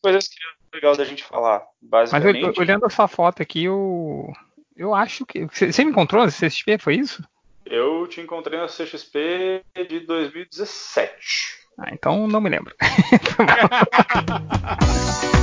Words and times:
coisas 0.00 0.28
que 0.28 0.36
é 0.36 0.76
legal 0.76 0.96
da 0.96 1.04
gente 1.04 1.22
falar, 1.22 1.62
basicamente. 1.80 2.42
Mas 2.42 2.58
olhando 2.58 2.86
a 2.86 2.90
sua 2.90 3.08
foto 3.08 3.42
aqui, 3.42 3.64
eu, 3.64 4.32
eu 4.76 4.94
acho 4.94 5.26
que. 5.26 5.46
Você 5.46 5.84
me 5.84 5.90
encontrou 5.90 6.24
na 6.24 6.30
CXP, 6.30 6.78
foi 6.78 6.96
isso? 6.96 7.22
Eu 7.64 8.06
te 8.06 8.20
encontrei 8.20 8.58
na 8.58 8.66
CXP 8.66 9.62
de 9.88 10.00
2017. 10.00 11.60
Ah, 11.78 11.90
então 11.92 12.26
não 12.26 12.40
me 12.40 12.50
lembro. 12.50 12.74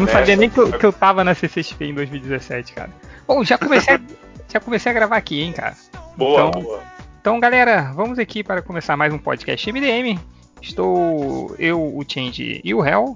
Não 0.00 0.08
sabia 0.08 0.36
nem 0.36 0.48
que 0.48 0.58
eu, 0.58 0.72
que 0.72 0.84
eu 0.84 0.92
tava 0.92 1.22
na 1.22 1.34
CCXP 1.34 1.86
em 1.86 1.94
2017, 1.94 2.72
cara. 2.72 2.90
Bom, 3.26 3.44
já 3.44 3.58
comecei, 3.58 3.94
a, 3.94 4.00
já 4.48 4.58
comecei 4.58 4.90
a 4.90 4.94
gravar 4.94 5.16
aqui, 5.16 5.42
hein, 5.42 5.52
cara. 5.52 5.76
Boa, 6.16 6.48
então, 6.48 6.62
boa. 6.62 6.82
Então, 7.20 7.38
galera, 7.38 7.92
vamos 7.94 8.18
aqui 8.18 8.42
para 8.42 8.62
começar 8.62 8.96
mais 8.96 9.12
um 9.12 9.18
podcast 9.18 9.70
MDM. 9.70 10.18
Estou 10.62 11.54
eu, 11.58 11.80
o 11.80 12.02
Change 12.06 12.60
e 12.64 12.74
o 12.74 12.84
Hell. 12.84 13.14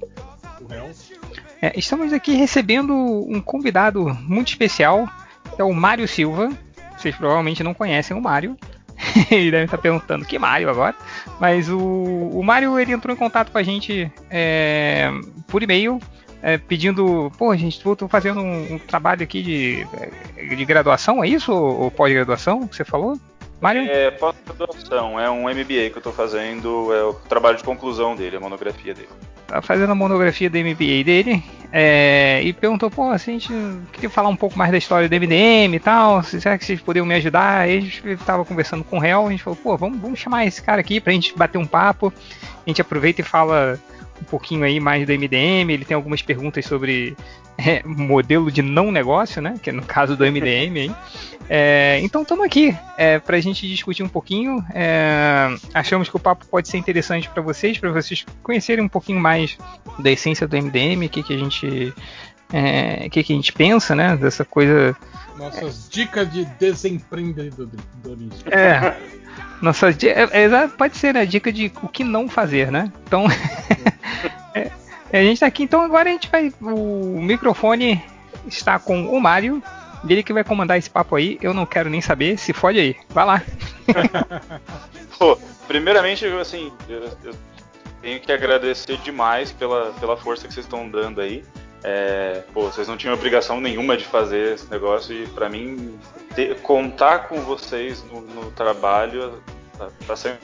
O 0.60 0.66
réu. 0.66 0.90
É, 1.62 1.72
estamos 1.74 2.12
aqui 2.12 2.34
recebendo 2.34 2.94
um 2.94 3.40
convidado 3.40 4.04
muito 4.22 4.48
especial, 4.48 5.08
que 5.56 5.62
é 5.62 5.64
o 5.64 5.72
Mário 5.72 6.06
Silva. 6.06 6.50
Vocês 6.98 7.16
provavelmente 7.16 7.62
não 7.62 7.72
conhecem 7.72 8.16
o 8.16 8.20
Mário. 8.20 8.56
e 9.30 9.50
devem 9.50 9.64
estar 9.64 9.78
perguntando 9.78 10.24
que 10.24 10.38
Mário 10.38 10.68
agora. 10.68 10.94
Mas 11.40 11.68
o, 11.68 11.78
o 11.78 12.42
Mário 12.42 12.78
ele 12.78 12.92
entrou 12.92 13.14
em 13.14 13.18
contato 13.18 13.50
com 13.50 13.58
a 13.58 13.62
gente 13.62 14.10
é, 14.30 15.10
por 15.48 15.62
e-mail, 15.62 16.00
é, 16.46 16.58
pedindo, 16.58 17.32
pô, 17.38 17.56
gente, 17.56 17.78
estou 17.78 18.06
fazendo 18.06 18.38
um, 18.40 18.74
um 18.74 18.78
trabalho 18.78 19.22
aqui 19.22 19.42
de, 19.42 19.86
de 20.54 20.64
graduação, 20.66 21.24
é 21.24 21.26
isso? 21.28 21.50
Ou, 21.50 21.84
ou 21.84 21.90
pós-graduação 21.90 22.68
que 22.68 22.76
você 22.76 22.84
falou? 22.84 23.18
Mário? 23.62 23.80
É 23.90 24.10
pós-graduação, 24.10 25.18
é 25.18 25.30
um 25.30 25.44
MBA 25.48 25.88
que 25.90 25.94
eu 25.96 26.02
tô 26.02 26.12
fazendo, 26.12 26.92
é 26.92 27.02
o 27.02 27.14
trabalho 27.14 27.56
de 27.56 27.64
conclusão 27.64 28.14
dele, 28.14 28.36
a 28.36 28.40
monografia 28.40 28.92
dele. 28.92 29.08
tá 29.46 29.62
fazendo 29.62 29.90
a 29.90 29.94
monografia 29.94 30.50
do 30.50 30.58
MBA 30.58 31.02
dele 31.02 31.42
é, 31.72 32.42
e 32.44 32.52
perguntou, 32.52 32.90
pô, 32.90 33.16
se 33.16 33.30
a 33.30 33.32
gente 33.32 33.50
queria 33.90 34.10
falar 34.10 34.28
um 34.28 34.36
pouco 34.36 34.58
mais 34.58 34.70
da 34.70 34.76
história 34.76 35.08
do 35.08 35.14
MDM 35.16 35.74
e 35.74 35.80
tal, 35.80 36.22
se- 36.22 36.42
será 36.42 36.58
que 36.58 36.64
vocês 36.66 36.78
poderiam 36.80 37.06
me 37.06 37.14
ajudar? 37.14 37.60
Aí 37.60 37.78
a 37.78 37.80
gente 37.80 38.06
estava 38.06 38.44
conversando 38.44 38.84
com 38.84 38.98
o 38.98 39.04
Hel, 39.04 39.26
a 39.26 39.30
gente 39.30 39.42
falou, 39.42 39.58
pô, 39.62 39.78
vamos, 39.78 39.98
vamos 39.98 40.18
chamar 40.18 40.44
esse 40.44 40.60
cara 40.60 40.80
aqui 40.82 41.00
pra 41.00 41.12
gente 41.14 41.34
bater 41.34 41.56
um 41.56 41.66
papo, 41.66 42.12
a 42.66 42.68
gente 42.68 42.82
aproveita 42.82 43.22
e 43.22 43.24
fala 43.24 43.78
um 44.24 44.30
pouquinho 44.30 44.64
aí 44.64 44.80
mais 44.80 45.06
do 45.06 45.12
MDM, 45.12 45.70
ele 45.70 45.84
tem 45.84 45.94
algumas 45.94 46.22
perguntas 46.22 46.64
sobre 46.64 47.16
é, 47.58 47.82
modelo 47.84 48.50
de 48.50 48.62
não 48.62 48.90
negócio, 48.90 49.40
né, 49.40 49.54
que 49.62 49.70
é 49.70 49.72
no 49.72 49.82
caso 49.82 50.16
do 50.16 50.24
MDM 50.24 50.78
aí. 50.78 50.94
É, 51.48 52.00
então 52.02 52.22
estamos 52.22 52.44
aqui 52.44 52.74
é, 52.96 53.18
para 53.18 53.36
a 53.36 53.40
gente 53.40 53.68
discutir 53.68 54.02
um 54.02 54.08
pouquinho. 54.08 54.64
é, 54.74 55.54
achamos 55.74 56.08
que 56.08 56.16
o 56.16 56.18
papo 56.18 56.46
pode 56.46 56.68
ser 56.68 56.78
interessante 56.78 57.28
para 57.28 57.42
vocês, 57.42 57.78
para 57.78 57.92
vocês 57.92 58.24
conhecerem 58.42 58.82
um 58.82 58.88
pouquinho 58.88 59.20
mais 59.20 59.58
da 59.98 60.10
essência 60.10 60.48
do 60.48 60.56
MDM, 60.56 61.04
o 61.04 61.08
que, 61.08 61.22
que 61.22 61.34
a 61.34 61.38
gente 61.38 61.92
é, 62.52 63.06
o 63.06 63.10
que, 63.10 63.22
que 63.22 63.32
a 63.32 63.36
gente 63.36 63.52
pensa, 63.52 63.94
né? 63.94 64.16
Dessa 64.16 64.44
coisa. 64.44 64.96
Nossas 65.36 65.88
dicas 65.88 66.30
de 66.32 66.44
desempreendedorismo. 66.44 68.30
É. 68.50 68.96
Nossa, 69.60 69.92
di- 69.92 70.08
é, 70.08 70.28
é, 70.32 70.68
pode 70.68 70.96
ser 70.96 71.16
a 71.16 71.24
dica 71.24 71.52
de 71.52 71.72
o 71.82 71.88
que 71.88 72.04
não 72.04 72.28
fazer, 72.28 72.70
né? 72.70 72.92
Então. 73.06 73.26
é, 74.54 74.70
a 75.12 75.22
gente 75.22 75.40
tá 75.40 75.46
aqui, 75.46 75.62
então 75.62 75.80
agora 75.80 76.08
a 76.08 76.12
gente 76.12 76.28
vai. 76.30 76.52
O 76.60 77.20
microfone 77.20 78.02
está 78.46 78.78
com 78.78 79.06
o 79.08 79.20
Mário. 79.20 79.62
Ele 80.08 80.22
que 80.22 80.34
vai 80.34 80.44
comandar 80.44 80.76
esse 80.76 80.90
papo 80.90 81.16
aí. 81.16 81.38
Eu 81.40 81.54
não 81.54 81.64
quero 81.64 81.88
nem 81.88 82.00
saber. 82.00 82.38
Se 82.38 82.52
fode 82.52 82.78
aí. 82.78 82.94
Vai 83.08 83.24
lá. 83.24 83.42
Pô, 85.18 85.38
primeiramente, 85.66 86.24
eu, 86.26 86.38
assim, 86.38 86.70
eu, 86.88 87.10
eu 87.24 87.34
tenho 88.02 88.20
que 88.20 88.30
agradecer 88.30 88.98
demais 88.98 89.50
pela, 89.50 89.92
pela 89.92 90.16
força 90.16 90.46
que 90.46 90.52
vocês 90.52 90.66
estão 90.66 90.88
dando 90.88 91.22
aí. 91.22 91.42
É, 91.86 92.42
pô, 92.54 92.62
vocês 92.62 92.88
não 92.88 92.96
tinham 92.96 93.12
obrigação 93.14 93.60
nenhuma 93.60 93.94
de 93.96 94.04
fazer 94.06 94.54
esse 94.54 94.70
negócio 94.70 95.14
e 95.14 95.26
pra 95.28 95.50
mim 95.50 95.98
ter- 96.34 96.56
contar 96.62 97.28
com 97.28 97.40
vocês 97.42 98.02
no, 98.10 98.22
no 98.22 98.50
trabalho 98.52 99.34
tá, 99.76 99.88
tá 100.06 100.16
sendo. 100.16 100.38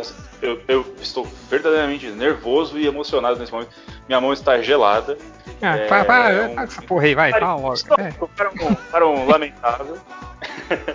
assim, 0.00 0.14
eu, 0.40 0.58
eu 0.66 0.94
estou 0.98 1.26
verdadeiramente 1.50 2.06
nervoso 2.08 2.78
e 2.78 2.86
emocionado 2.86 3.38
nesse 3.38 3.52
momento. 3.52 3.70
Minha 4.08 4.20
mão 4.22 4.32
está 4.32 4.58
gelada. 4.62 5.18
Ah, 5.60 5.76
É, 5.76 5.86
para, 5.86 6.04
para, 6.06 6.30
é 6.32 6.42
um- 6.48 6.54
para 6.54 6.64
essa 6.64 6.80
porra 6.82 7.04
aí, 7.04 7.14
vai, 7.14 7.30
fala 7.30 7.54
logo. 7.56 7.74
É. 7.98 8.12
Para 8.34 8.48
um, 8.50 8.74
para 8.74 9.06
um 9.06 9.26
lamentável. 9.28 9.98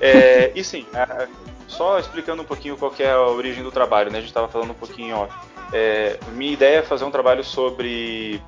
É, 0.00 0.52
e 0.54 0.62
sim, 0.62 0.86
a- 0.94 1.26
só 1.66 1.98
explicando 1.98 2.42
um 2.42 2.44
pouquinho 2.44 2.76
qual 2.76 2.90
que 2.90 3.02
é 3.02 3.10
a 3.10 3.20
origem 3.22 3.62
do 3.62 3.70
trabalho, 3.72 4.10
né? 4.10 4.18
A 4.18 4.20
gente 4.20 4.30
estava 4.30 4.48
falando 4.48 4.70
um 4.70 4.74
pouquinho, 4.74 5.16
ó. 5.16 5.28
É, 5.72 6.18
minha 6.32 6.52
ideia 6.52 6.78
é 6.78 6.82
fazer 6.82 7.04
um 7.04 7.10
trabalho 7.10 7.42
sobre 7.42 8.40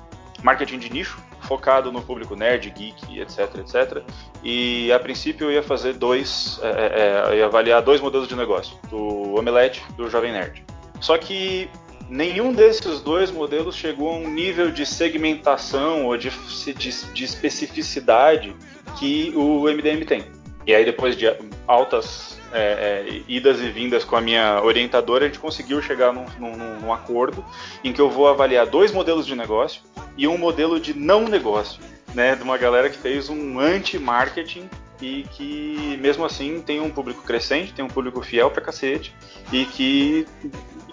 marketing 0.43 0.79
de 0.79 0.89
nicho, 0.91 1.19
focado 1.41 1.91
no 1.91 2.01
público 2.01 2.35
nerd, 2.35 2.69
geek, 2.69 3.19
etc, 3.19 3.55
etc. 3.57 4.03
E 4.43 4.91
a 4.91 4.99
princípio 4.99 5.47
eu 5.47 5.51
ia 5.51 5.63
fazer 5.63 5.93
dois, 5.93 6.59
é, 6.61 6.67
é, 6.67 7.31
eu 7.31 7.37
ia 7.37 7.45
avaliar 7.45 7.81
dois 7.81 8.01
modelos 8.01 8.27
de 8.27 8.35
negócio, 8.35 8.77
do 8.89 9.35
Omelete 9.35 9.83
e 9.89 9.93
do 9.93 10.09
Jovem 10.09 10.31
Nerd. 10.31 10.63
Só 10.99 11.17
que 11.17 11.69
nenhum 12.09 12.53
desses 12.53 13.01
dois 13.01 13.31
modelos 13.31 13.75
chegou 13.75 14.09
a 14.09 14.17
um 14.17 14.29
nível 14.29 14.71
de 14.71 14.85
segmentação 14.85 16.05
ou 16.05 16.17
de, 16.17 16.29
de, 16.73 17.13
de 17.13 17.23
especificidade 17.23 18.55
que 18.97 19.31
o 19.35 19.63
MDM 19.63 20.05
tem. 20.05 20.23
E 20.65 20.73
aí 20.73 20.85
depois 20.85 21.15
de 21.15 21.25
altas 21.67 22.38
é, 22.53 23.05
é, 23.07 23.21
idas 23.27 23.59
e 23.61 23.69
vindas 23.69 24.03
com 24.03 24.15
a 24.15 24.21
minha 24.21 24.61
orientadora, 24.63 25.25
a 25.25 25.27
gente 25.27 25.39
conseguiu 25.39 25.81
chegar 25.81 26.11
num, 26.13 26.25
num- 26.39 26.79
num 26.79 26.93
acordo 26.93 27.43
em 27.83 27.93
que 27.93 28.01
eu 28.01 28.09
vou 28.09 28.27
avaliar 28.27 28.65
dois 28.65 28.91
modelos 28.91 29.25
de 29.25 29.35
negócio 29.35 29.81
e 30.17 30.27
um 30.27 30.37
modelo 30.37 30.79
de 30.79 30.93
não 30.97 31.27
negócio, 31.27 31.81
né, 32.13 32.35
de 32.35 32.43
uma 32.43 32.57
galera 32.57 32.89
que 32.89 32.97
fez 32.97 33.29
um 33.29 33.59
anti-marketing 33.59 34.69
e 35.01 35.23
que 35.31 35.97
mesmo 36.01 36.25
assim 36.25 36.61
tem 36.61 36.79
um 36.81 36.89
público 36.89 37.23
crescente, 37.23 37.73
tem 37.73 37.85
um 37.85 37.89
público 37.89 38.21
fiel 38.21 38.51
pra 38.51 38.61
cacete 38.61 39.15
e 39.51 39.63
que, 39.65 40.27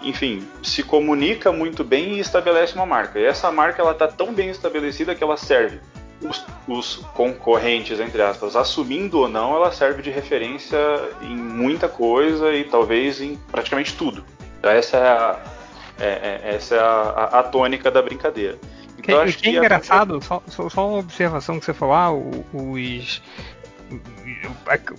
enfim, 0.01 0.47
se 0.63 0.81
comunica 0.81 1.51
muito 1.51 1.83
bem 1.83 2.13
e 2.13 2.19
estabelece 2.19 2.73
uma 2.75 2.85
marca. 2.85 3.19
E 3.19 3.25
essa 3.25 3.51
marca 3.51 3.81
ela 3.81 3.93
tá 3.93 4.07
tão 4.07 4.33
bem 4.33 4.49
estabelecida 4.49 5.13
que 5.13 5.21
ela 5.23 5.35
serve 5.35 5.79
os, 6.21 6.45
os 6.67 6.95
concorrentes, 7.13 7.99
entre 7.99 8.21
aspas, 8.21 8.55
assumindo 8.55 9.19
ou 9.19 9.27
não, 9.29 9.55
ela 9.55 9.71
serve 9.71 10.01
de 10.01 10.09
referência 10.09 10.77
em 11.21 11.35
muita 11.35 11.87
coisa 11.87 12.53
e 12.53 12.63
talvez 12.63 13.21
em 13.21 13.37
praticamente 13.51 13.95
tudo. 13.95 14.23
Então, 14.59 14.71
essa 14.71 14.97
é 14.97 15.07
a, 15.07 15.39
é- 15.99 16.05
é- 16.05 16.55
essa 16.55 16.75
é 16.75 16.79
a, 16.79 16.83
a- 16.83 17.39
a 17.39 17.43
tônica 17.43 17.91
da 17.91 18.01
brincadeira. 18.01 18.57
Que, 19.01 19.11
Então, 19.11 19.19
acho 19.21 19.37
que 19.37 19.49
é 19.49 19.51
a- 19.51 19.55
engraçado, 19.57 20.21
só, 20.23 20.41
só, 20.47 20.67
só 20.69 20.87
uma 20.89 20.99
observação 20.99 21.59
que 21.59 21.65
você 21.65 21.73
falou, 21.73 21.93
ah, 21.95 22.11
os. 22.11 23.21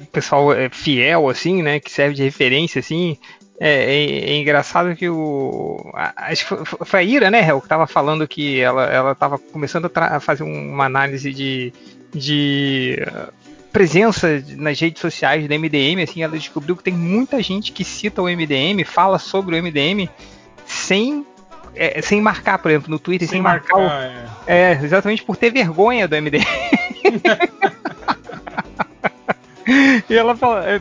O 0.01 0.07
pessoal 0.07 0.53
é 0.55 0.71
fiel, 0.71 1.29
assim, 1.29 1.63
né? 1.63 1.79
Que 1.79 1.91
serve 1.91 2.15
de 2.15 2.23
referência, 2.23 2.79
assim. 2.81 3.19
É, 3.61 3.71
é- 3.71 4.31
é 4.31 4.37
engraçado 4.37 4.95
que 4.95 5.09
o. 5.09 5.91
Acho 6.17 6.47
que 6.47 6.65
foi- 6.87 7.01
a 7.01 7.03
Ira, 7.03 7.31
né, 7.31 7.47
Hel, 7.47 7.61
que 7.61 7.69
tava 7.69 7.87
falando 7.87 8.27
que 8.29 8.61
ela, 8.61 8.85
ela 8.85 9.15
tava 9.15 9.39
começando 9.39 9.91
a, 9.95 10.17
a 10.17 10.21
fazer 10.21 10.45
uma 10.45 10.85
análise 10.85 11.33
de. 11.33 11.73
de 12.15 13.03
uh, 13.07 13.33
presença 13.73 14.43
nas 14.57 14.81
redes 14.81 15.01
sociais 15.01 15.47
do 15.47 15.55
MDM, 15.55 16.03
assim, 16.03 16.23
ela 16.23 16.37
descobriu 16.37 16.75
que 16.75 16.83
tem 16.83 16.95
muita 16.95 17.43
gente 17.43 17.71
que 17.71 17.85
cita 17.85 18.23
o 18.23 18.29
MDM, 18.29 18.83
fala 18.85 19.19
sobre 19.19 19.55
o 19.55 19.63
MDM 19.63 20.09
sem 20.65 21.25
é, 21.75 22.01
sem 22.03 22.21
marcar, 22.21 22.59
por 22.59 22.71
exemplo, 22.71 22.91
no 22.91 22.99
Twitter, 22.99 23.29
sem, 23.29 23.37
Sem 23.37 23.43
marcar, 23.43 23.77
o, 23.77 23.83
marcar, 23.83 24.35
é. 24.47 24.73
é, 24.73 24.81
exatamente 24.83 25.23
por 25.23 25.37
ter 25.37 25.51
vergonha 25.53 26.09
do 26.09 26.17
MDM. 26.17 26.45
e 30.09 30.15
ela 30.17 30.35
fala. 30.37 30.65
é, 30.69 30.77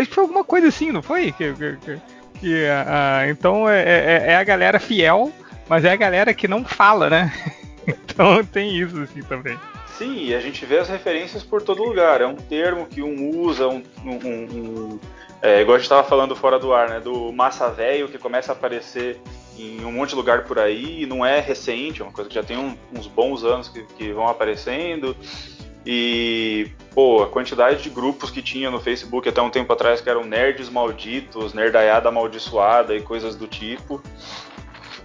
acho 0.00 0.08
que 0.08 0.14
foi 0.14 0.22
alguma 0.24 0.44
coisa 0.44 0.68
assim, 0.68 0.90
não 0.90 1.02
foi? 1.02 1.32
Que, 1.32 1.52
que- 1.52 1.76
que- 1.76 2.00
que, 2.40 2.66
ah, 2.66 2.86
ah, 3.20 3.28
então 3.28 3.68
é, 3.68 3.82
é- 3.82 4.22
é 4.32 4.36
a 4.36 4.44
galera 4.44 4.80
fiel, 4.80 5.32
mas 5.68 5.84
é 5.84 5.92
a 5.92 5.96
galera 5.96 6.34
que 6.34 6.48
não 6.48 6.64
fala, 6.64 7.08
né? 7.10 7.32
então 7.86 8.44
tem 8.44 8.76
isso 8.76 8.98
assim 9.00 9.22
também. 9.22 9.58
Sim, 9.96 10.34
a 10.34 10.40
gente 10.40 10.66
vê 10.66 10.78
as 10.78 10.88
referências 10.88 11.42
por 11.44 11.62
todo 11.62 11.84
lugar. 11.84 12.20
É 12.20 12.26
um 12.26 12.34
termo 12.34 12.86
que 12.86 13.00
um 13.02 13.30
usa, 13.40 13.68
um, 13.68 13.82
um- 14.04 14.10
um- 14.26 15.00
é, 15.40 15.60
igual 15.60 15.76
a 15.76 15.78
gente 15.78 15.84
estava 15.84 16.02
falando 16.02 16.34
fora 16.34 16.58
do 16.58 16.74
ar, 16.74 16.88
né? 16.88 17.00
Do 17.00 17.32
massa 17.32 17.70
velho 17.70 18.08
que 18.08 18.18
começa 18.18 18.50
a 18.50 18.54
aparecer 18.54 19.20
em 19.56 19.84
um 19.84 19.92
monte 19.92 20.10
de 20.10 20.16
lugar 20.16 20.42
por 20.44 20.58
aí, 20.58 21.02
e 21.04 21.06
não 21.06 21.24
é 21.24 21.38
recente, 21.38 22.00
é 22.02 22.04
uma 22.04 22.10
coisa 22.12 22.28
que 22.28 22.34
já 22.34 22.42
tem 22.42 22.56
um- 22.58 22.76
uns 22.92 23.06
bons 23.06 23.44
anos 23.44 23.68
que, 23.68 23.84
que 23.96 24.12
vão 24.12 24.26
aparecendo. 24.26 25.16
E, 25.86 26.70
pô, 26.94 27.22
a 27.22 27.26
quantidade 27.26 27.82
de 27.82 27.90
grupos 27.90 28.30
que 28.30 28.40
tinha 28.40 28.70
no 28.70 28.80
Facebook 28.80 29.28
até 29.28 29.42
um 29.42 29.50
tempo 29.50 29.72
atrás 29.72 30.00
que 30.00 30.08
eram 30.08 30.24
nerds 30.24 30.70
malditos, 30.70 31.52
nerdaiada 31.52 32.08
amaldiçoada 32.08 32.94
e 32.94 33.02
coisas 33.02 33.36
do 33.36 33.46
tipo. 33.46 34.02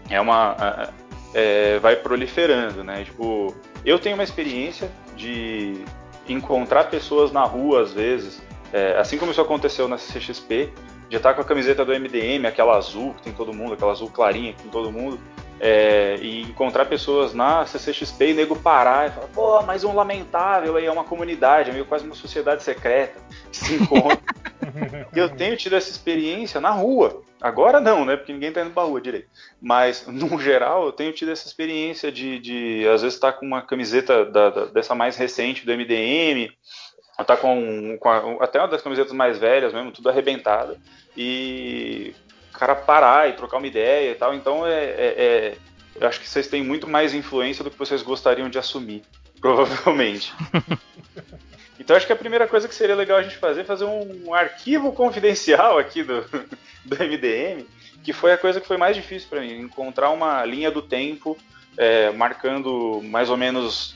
É 0.10 0.20
uma. 0.20 0.90
é, 1.34 1.80
vai 1.80 1.96
proliferando, 1.96 2.84
né? 2.84 3.04
Tipo, 3.04 3.54
eu 3.86 4.00
tenho 4.00 4.16
uma 4.16 4.24
experiência 4.24 4.90
de 5.16 5.84
encontrar 6.28 6.86
pessoas 6.86 7.32
na 7.32 7.44
rua 7.44 7.82
às 7.82 7.92
vezes, 7.92 8.42
é, 8.72 8.98
assim 8.98 9.18
como 9.18 9.32
isso 9.32 9.42
aconteceu 9.42 9.88
na 9.88 9.98
CXP, 9.98 10.72
de 11.10 11.18
estar 11.18 11.34
com 11.34 11.42
a 11.42 11.44
camiseta 11.44 11.84
do 11.84 11.92
MDM, 11.92 12.46
aquela 12.46 12.78
azul 12.78 13.14
que 13.16 13.24
tem 13.24 13.34
todo 13.34 13.52
mundo, 13.52 13.74
aquela 13.74 13.92
azul 13.92 14.10
clarinha 14.10 14.54
que 14.54 14.62
tem 14.62 14.72
todo 14.72 14.92
mundo, 14.92 15.20
é, 15.60 16.18
e 16.22 16.42
encontrar 16.42 16.86
pessoas 16.86 17.34
na 17.34 17.66
CCXP 17.66 18.30
e 18.30 18.34
nego 18.34 18.56
parar 18.56 19.08
e 19.08 19.12
falar, 19.12 19.28
pô, 19.28 19.62
mais 19.64 19.84
um 19.84 19.94
lamentável 19.94 20.76
aí, 20.76 20.86
é 20.86 20.92
uma 20.92 21.04
comunidade, 21.04 21.70
é 21.70 21.74
meio 21.74 21.86
quase 21.86 22.06
uma 22.06 22.16
sociedade 22.16 22.64
secreta, 22.64 23.20
se 23.52 23.76
encontra. 23.76 24.20
eu 25.14 25.30
tenho 25.30 25.58
tido 25.58 25.76
essa 25.76 25.90
experiência 25.90 26.62
na 26.62 26.72
rua. 26.72 27.22
Agora 27.42 27.80
não, 27.80 28.04
né? 28.04 28.18
Porque 28.18 28.34
ninguém 28.34 28.52
tá 28.52 28.62
indo 28.62 28.72
pra 28.72 28.84
rua 28.84 29.00
direito. 29.00 29.30
Mas, 29.62 30.06
no 30.08 30.40
geral, 30.40 30.86
eu 30.86 30.92
tenho 30.92 31.14
tido 31.14 31.32
essa 31.32 31.48
experiência 31.48 32.12
de, 32.12 32.40
de 32.40 32.88
às 32.88 33.02
vezes, 33.02 33.16
estar 33.16 33.32
tá 33.32 33.38
com 33.38 33.46
uma 33.46 33.62
camiseta 33.62 34.26
da, 34.26 34.50
da, 34.50 34.66
dessa 34.66 34.94
mais 34.94 35.16
recente 35.16 35.66
do 35.66 35.72
MDM, 35.72 36.52
tá 37.26 37.38
com, 37.38 37.98
com 38.00 38.10
a, 38.10 38.44
até 38.44 38.60
uma 38.60 38.68
das 38.68 38.82
camisetas 38.82 39.14
mais 39.14 39.38
velhas 39.38 39.74
mesmo, 39.74 39.92
tudo 39.92 40.10
arrebentada, 40.10 40.78
e 41.16 42.14
cara 42.60 42.76
parar 42.76 43.30
e 43.30 43.34
trocar 43.34 43.58
uma 43.58 43.68
ideia 43.68 44.12
e 44.12 44.16
tal. 44.16 44.34
Então, 44.34 44.68
é, 44.68 44.84
é, 44.84 45.14
é, 45.18 45.58
eu 46.00 46.08
acho 46.08 46.20
que 46.20 46.28
vocês 46.28 46.48
têm 46.48 46.64
muito 46.64 46.88
mais 46.88 47.14
influência 47.14 47.64
do 47.64 47.72
que 47.72 47.78
vocês 47.78 48.02
gostariam 48.02 48.50
de 48.50 48.60
assumir, 48.60 49.04
provavelmente. 49.40 50.34
Então 51.80 51.96
acho 51.96 52.06
que 52.06 52.14
a 52.14 52.16
primeira 52.16 52.48
coisa 52.48 52.68
que 52.68 52.76
seria 52.76 52.96
legal 52.96 53.18
a 53.18 53.24
gente 53.24 53.38
fazer 53.38 53.62
é 53.62 53.64
fazer 53.64 53.86
um 53.86 54.32
arquivo 54.34 54.92
confidencial 54.92 55.80
aqui 55.80 56.04
do, 56.04 56.22
do 56.86 56.96
MDM, 56.96 57.66
que 58.04 58.14
foi 58.14 58.34
a 58.34 58.38
coisa 58.38 58.62
que 58.62 58.68
foi 58.68 58.78
mais 58.78 58.96
difícil 58.96 59.28
para 59.30 59.42
mim, 59.42 59.60
encontrar 59.62 60.12
uma 60.12 60.46
linha 60.46 60.70
do 60.70 60.82
tempo 60.82 61.38
é, 61.78 62.12
marcando 62.12 63.02
mais 63.04 63.30
ou 63.30 63.38
menos 63.38 63.96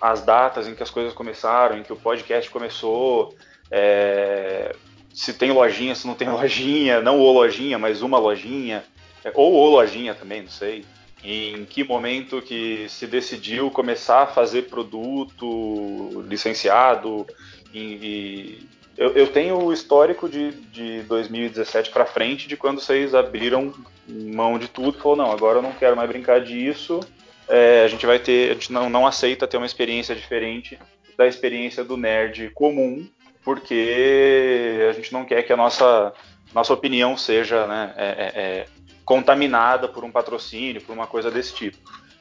as 0.00 0.22
datas 0.22 0.68
em 0.68 0.74
que 0.74 0.82
as 0.82 0.90
coisas 0.90 1.12
começaram, 1.12 1.78
em 1.78 1.82
que 1.82 1.92
o 1.92 1.96
podcast 1.96 2.50
começou, 2.50 3.34
é, 3.70 4.76
se 5.14 5.32
tem 5.32 5.52
lojinha, 5.52 5.94
se 5.94 6.06
não 6.06 6.14
tem 6.14 6.28
lojinha, 6.30 7.00
não 7.00 7.20
o 7.20 7.32
lojinha, 7.32 7.78
mas 7.78 8.02
uma 8.02 8.18
lojinha, 8.18 8.84
ou 9.32 9.54
o 9.54 9.70
lojinha 9.70 10.14
também, 10.14 10.42
não 10.42 10.50
sei. 10.50 10.84
Em 11.22 11.64
que 11.64 11.82
momento 11.82 12.42
que 12.42 12.86
se 12.88 13.06
decidiu 13.06 13.70
começar 13.70 14.24
a 14.24 14.26
fazer 14.26 14.62
produto 14.62 16.22
licenciado 16.28 17.26
e, 17.72 17.78
e 17.80 18.68
eu, 18.96 19.12
eu, 19.12 19.26
tenho 19.28 19.56
o 19.58 19.72
histórico 19.72 20.28
de, 20.28 20.50
de 20.50 21.00
2017 21.04 21.90
para 21.90 22.04
frente 22.04 22.46
de 22.46 22.58
quando 22.58 22.78
vocês 22.78 23.14
abriram 23.14 23.72
mão 24.06 24.58
de 24.58 24.68
tudo 24.68 24.98
e 24.98 25.00
falou 25.00 25.16
não 25.16 25.32
agora 25.32 25.58
eu 25.58 25.62
não 25.62 25.72
quero 25.72 25.96
mais 25.96 26.08
brincar 26.08 26.42
disso 26.42 27.00
é, 27.48 27.84
a 27.84 27.88
gente 27.88 28.04
vai 28.04 28.18
ter 28.18 28.50
a 28.50 28.54
gente 28.54 28.70
não, 28.70 28.90
não 28.90 29.06
aceita 29.06 29.48
ter 29.48 29.56
uma 29.56 29.66
experiência 29.66 30.14
diferente 30.14 30.78
da 31.16 31.26
experiência 31.26 31.82
do 31.82 31.96
nerd 31.96 32.50
comum 32.50 33.08
porque 33.44 34.88
a 34.88 34.92
gente 34.92 35.12
não 35.12 35.24
quer 35.24 35.42
que 35.42 35.52
a 35.52 35.56
nossa 35.56 36.12
nossa 36.54 36.72
opinião 36.72 37.16
seja 37.16 37.66
né, 37.66 37.92
é, 37.96 38.06
é, 38.06 38.42
é 38.42 38.66
contaminada 39.04 39.88
por 39.88 40.04
um 40.04 40.10
patrocínio, 40.10 40.80
por 40.80 40.92
uma 40.92 41.06
coisa 41.06 41.30
desse 41.30 41.54
tipo. 41.54 41.76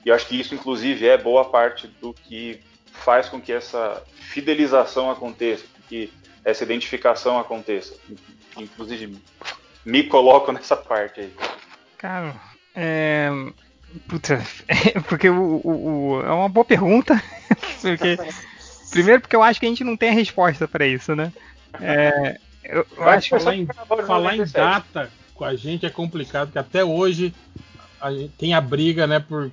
E 0.06 0.10
eu 0.10 0.16
acho 0.16 0.28
que 0.28 0.40
isso, 0.40 0.54
inclusive, 0.54 1.08
é 1.08 1.18
boa 1.18 1.46
parte 1.46 1.88
do 1.88 2.14
que 2.14 2.60
faz 2.92 3.30
com 3.30 3.40
que 3.40 3.54
essa 3.54 4.04
fidelização 4.14 5.10
aconteça, 5.10 5.64
que 5.88 6.12
essa 6.44 6.64
identificação 6.64 7.40
aconteça. 7.40 7.96
Inclusive, 8.58 9.18
me 9.86 10.04
coloco 10.04 10.52
nessa 10.54 10.76
parte 10.76 11.22
aí. 11.22 11.34
Cara, 11.98 12.36
é. 12.76 13.30
Puta, 14.08 14.42
é 14.68 15.00
porque 15.02 15.30
o, 15.30 15.62
o, 15.64 16.18
o, 16.18 16.22
é 16.22 16.32
uma 16.32 16.50
boa 16.50 16.66
pergunta. 16.66 17.22
porque, 17.82 18.18
primeiro, 18.94 19.22
porque 19.22 19.36
eu 19.36 19.44
acho 19.44 19.60
que 19.60 19.66
a 19.66 19.70
gente 19.70 19.84
não 19.84 19.98
tem 19.98 20.10
a 20.10 20.14
resposta 20.14 20.68
para 20.68 20.88
isso, 20.88 21.16
né? 21.16 21.32
É, 21.82 22.38
eu, 22.64 22.86
eu 22.96 23.10
acho 23.10 23.30
que 23.30 23.40
falar 23.40 23.56
em, 23.56 23.68
falar 24.06 24.38
em 24.38 24.46
data 24.46 25.10
com 25.34 25.44
a 25.44 25.56
gente 25.56 25.86
é 25.86 25.90
complicado, 25.90 26.48
porque 26.48 26.60
até 26.60 26.84
hoje 26.84 27.34
a 28.00 28.10
tem 28.38 28.54
a 28.54 28.62
briga, 28.62 29.08
né, 29.08 29.20
por 29.20 29.52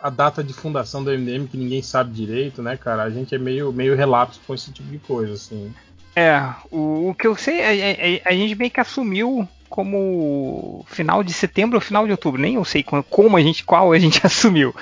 a 0.00 0.10
data 0.10 0.44
de 0.44 0.52
fundação 0.52 1.02
do 1.02 1.10
MDM 1.10 1.46
que 1.46 1.56
ninguém 1.56 1.82
sabe 1.82 2.12
direito, 2.12 2.62
né, 2.62 2.76
cara? 2.76 3.02
A 3.02 3.10
gente 3.10 3.34
é 3.34 3.38
meio, 3.38 3.72
meio 3.72 3.96
relapso 3.96 4.40
com 4.46 4.54
esse 4.54 4.72
tipo 4.72 4.88
de 4.88 4.98
coisa, 4.98 5.32
assim. 5.34 5.74
É, 6.14 6.40
o, 6.70 7.10
o 7.10 7.14
que 7.14 7.26
eu 7.26 7.36
sei, 7.36 7.62
a, 7.62 7.68
a, 7.68 8.30
a, 8.30 8.32
gente 8.32 8.54
meio 8.54 8.70
que 8.70 8.80
assumiu 8.80 9.48
como 9.68 10.84
final 10.88 11.22
de 11.22 11.32
setembro 11.32 11.76
ou 11.76 11.80
final 11.80 12.04
de 12.06 12.12
outubro, 12.12 12.40
nem 12.40 12.54
eu 12.54 12.64
sei 12.64 12.82
como 12.82 13.36
a 13.36 13.40
gente, 13.40 13.64
qual 13.64 13.92
a 13.92 13.98
gente 13.98 14.20
assumiu, 14.26 14.74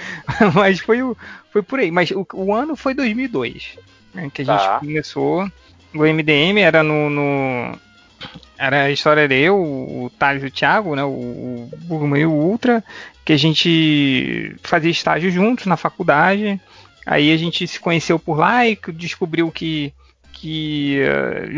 mas 0.54 0.80
foi, 0.80 1.02
o, 1.02 1.16
foi 1.50 1.62
por 1.62 1.80
aí. 1.80 1.90
Mas 1.90 2.10
o, 2.10 2.26
o 2.34 2.54
ano 2.54 2.76
foi 2.76 2.94
2002, 2.94 3.78
né, 4.14 4.30
que 4.32 4.42
a 4.42 4.44
gente 4.44 4.58
tá. 4.58 4.78
começou. 4.78 5.50
O 5.94 5.98
MDM 5.98 6.58
era 6.58 6.82
no, 6.82 7.08
no 7.08 7.78
era 8.58 8.84
a 8.84 8.90
história 8.90 9.28
de 9.28 9.34
eu, 9.34 9.56
o 9.56 10.10
Thales 10.18 10.42
e 10.42 10.46
o 10.46 10.50
Thiago, 10.50 10.96
né, 10.96 11.04
o, 11.04 11.68
Burman 11.82 12.20
e 12.20 12.26
o 12.26 12.32
Ultra, 12.32 12.82
que 13.24 13.32
a 13.32 13.36
gente 13.36 14.56
fazia 14.62 14.90
estágio 14.90 15.30
juntos 15.30 15.66
na 15.66 15.76
faculdade. 15.76 16.60
Aí 17.04 17.32
a 17.32 17.36
gente 17.36 17.66
se 17.66 17.78
conheceu 17.78 18.18
por 18.18 18.38
lá 18.38 18.66
e 18.66 18.78
descobriu 18.94 19.50
que, 19.50 19.92
que 20.36 21.00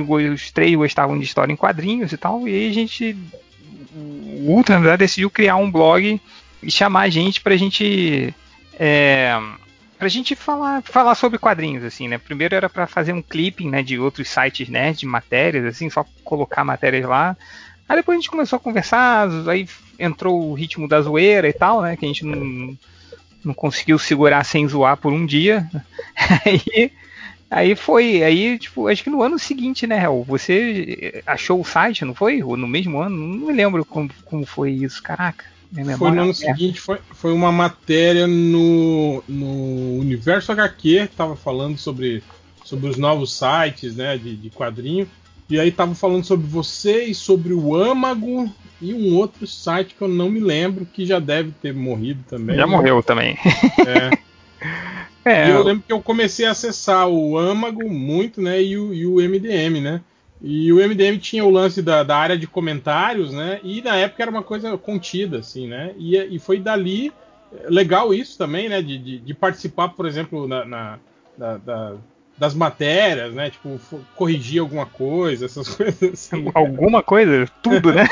uh, 0.01 0.33
os 0.33 0.51
três 0.51 0.75
gostavam 0.77 1.19
de 1.19 1.25
história 1.25 1.53
em 1.53 1.57
quadrinhos 1.57 2.13
e 2.13 2.17
tal. 2.17 2.47
E 2.47 2.55
aí 2.55 2.71
a 2.71 2.73
gente, 2.73 3.17
o 3.95 4.53
Ultra, 4.53 4.77
na 4.77 4.81
verdade, 4.81 5.01
decidiu 5.01 5.31
criar 5.31 5.57
um 5.57 5.71
blog 5.71 6.21
e 6.63 6.71
chamar 6.71 7.03
a 7.03 7.09
gente 7.09 7.41
pra 7.41 7.57
gente. 7.57 8.35
É, 8.79 9.37
pra 9.99 10.09
gente 10.09 10.37
falar, 10.37 10.83
falar 10.83 11.15
sobre 11.17 11.39
quadrinhos, 11.39 11.85
assim, 11.85 12.07
né? 12.07 12.19
Primeiro 12.19 12.55
era 12.55 12.69
para 12.69 12.87
fazer 12.87 13.13
um 13.13 13.23
clipping, 13.23 13.69
né, 13.69 13.83
de 13.83 13.99
outros 13.99 14.29
sites, 14.29 14.69
né, 14.69 14.93
de 14.93 15.05
matérias, 15.05 15.65
assim, 15.65 15.91
só 15.91 16.05
colocar 16.23 16.65
matérias 16.65 17.05
lá. 17.05 17.37
Aí 17.89 17.97
depois 17.97 18.17
a 18.17 18.21
gente 18.21 18.31
começou 18.31 18.59
a 18.59 18.61
conversar, 18.61 19.29
aí 19.49 19.67
entrou 19.99 20.51
o 20.51 20.55
ritmo 20.55 20.87
da 20.87 21.01
zoeira 21.01 21.49
e 21.49 21.53
tal, 21.53 21.83
né, 21.83 21.97
que 21.97 22.05
a 22.05 22.09
gente 22.09 22.25
não, 22.25 22.77
não 23.45 23.55
conseguiu 23.55 23.99
segurar 23.99 24.45
sem 24.45 24.69
zoar 24.69 24.97
por 24.97 25.13
um 25.13 25.27
dia. 25.27 25.69
Aí, 26.45 26.93
aí 27.51 27.75
foi, 27.75 28.23
aí, 28.23 28.59
tipo, 28.59 28.89
acho 28.89 29.03
que 29.03 29.11
no 29.11 29.23
ano 29.23 29.39
seguinte, 29.39 29.87
né, 29.87 30.03
Hel, 30.03 30.25
você 30.27 31.23
achou 31.27 31.61
o 31.61 31.65
site, 31.65 32.05
não 32.05 32.15
foi? 32.15 32.43
Ou 32.43 32.57
no 32.57 32.67
mesmo 32.67 33.01
ano? 33.01 33.17
Não 33.17 33.47
me 33.47 33.53
lembro 33.53 33.85
como, 33.85 34.11
como 34.25 34.45
foi 34.45 34.73
isso, 34.73 35.03
caraca. 35.03 35.45
Foi 35.99 36.11
no 36.11 36.23
ano 36.23 36.31
é. 36.31 36.35
seguinte, 36.35 36.81
foi, 36.81 36.99
foi 37.11 37.33
uma 37.33 37.53
matéria 37.53 38.27
no, 38.27 39.23
no 39.29 39.99
Universo 39.99 40.51
HQ, 40.53 41.11
tava 41.15 41.37
falando 41.37 41.77
sobre, 41.77 42.23
sobre 42.65 42.89
os 42.89 42.97
novos 42.97 43.37
sites 43.37 43.97
né, 43.97 44.17
de, 44.17 44.35
de 44.35 44.51
quadrinho. 44.51 45.09
E 45.51 45.59
aí 45.59 45.71
tava 45.71 45.95
falando 45.95 46.25
sobre 46.25 46.47
você 46.47 47.05
e 47.05 47.15
sobre 47.15 47.53
o 47.55 47.75
Âmago 47.75 48.53
e 48.81 48.95
um 48.95 49.17
outro 49.17 49.47
site 49.47 49.95
que 49.95 50.03
eu 50.03 50.09
não 50.09 50.31
me 50.31 50.41
lembro, 50.41 50.87
que 50.87 51.05
já 51.05 51.19
deve 51.19 51.53
ter 51.53 51.75
morrido 51.75 52.23
também. 52.29 52.57
Já 52.57 52.67
morreu 52.67 53.03
também. 53.03 53.37
É. 53.87 54.19
é. 55.25 55.51
Eu 55.51 55.63
lembro 55.63 55.85
que 55.87 55.93
eu 55.93 56.01
comecei 56.01 56.47
a 56.47 56.53
acessar 56.53 57.09
o 57.09 57.39
Âmago 57.39 57.89
muito, 57.89 58.41
né? 58.41 58.63
E 58.63 58.77
o, 58.77 58.95
e 58.95 59.07
o 59.07 59.17
MDM, 59.17 59.81
né? 59.81 60.01
E 60.41 60.73
o 60.73 60.77
MDM 60.77 61.19
tinha 61.19 61.45
o 61.45 61.51
lance 61.51 61.83
da, 61.83 62.03
da, 62.03 62.17
área 62.17 62.39
de 62.39 62.47
comentários, 62.47 63.33
né? 63.33 63.61
E 63.63 63.83
na 63.83 63.97
época 63.97 64.23
era 64.23 64.31
uma 64.31 64.43
coisa 64.43 64.77
contida, 64.79 65.39
assim, 65.39 65.67
né? 65.67 65.93
E, 65.99 66.17
e 66.17 66.39
foi 66.39 66.59
dali 66.59 67.13
legal 67.69 68.15
isso 68.15 68.39
também, 68.39 68.69
né? 68.69 68.81
De, 68.81 68.99
de, 68.99 69.19
de 69.19 69.35
participar, 69.35 69.89
por 69.89 70.07
exemplo, 70.07 70.47
na, 70.47 70.65
na 70.65 70.99
da, 71.37 71.57
da, 71.57 71.95
das 72.37 72.55
matérias, 72.55 73.35
né? 73.35 73.51
Tipo, 73.51 73.81
corrigir 74.15 74.61
alguma 74.61 74.87
coisa, 74.87 75.47
essas 75.47 75.69
coisas 75.75 76.13
assim. 76.13 76.51
Alguma 76.55 77.03
coisa? 77.03 77.47
Tudo, 77.63 77.93
né? 77.93 78.07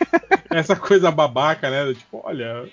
Essa 0.50 0.76
coisa 0.76 1.10
babaca, 1.10 1.70
né? 1.70 1.94
Tipo, 1.94 2.22
olha, 2.24 2.68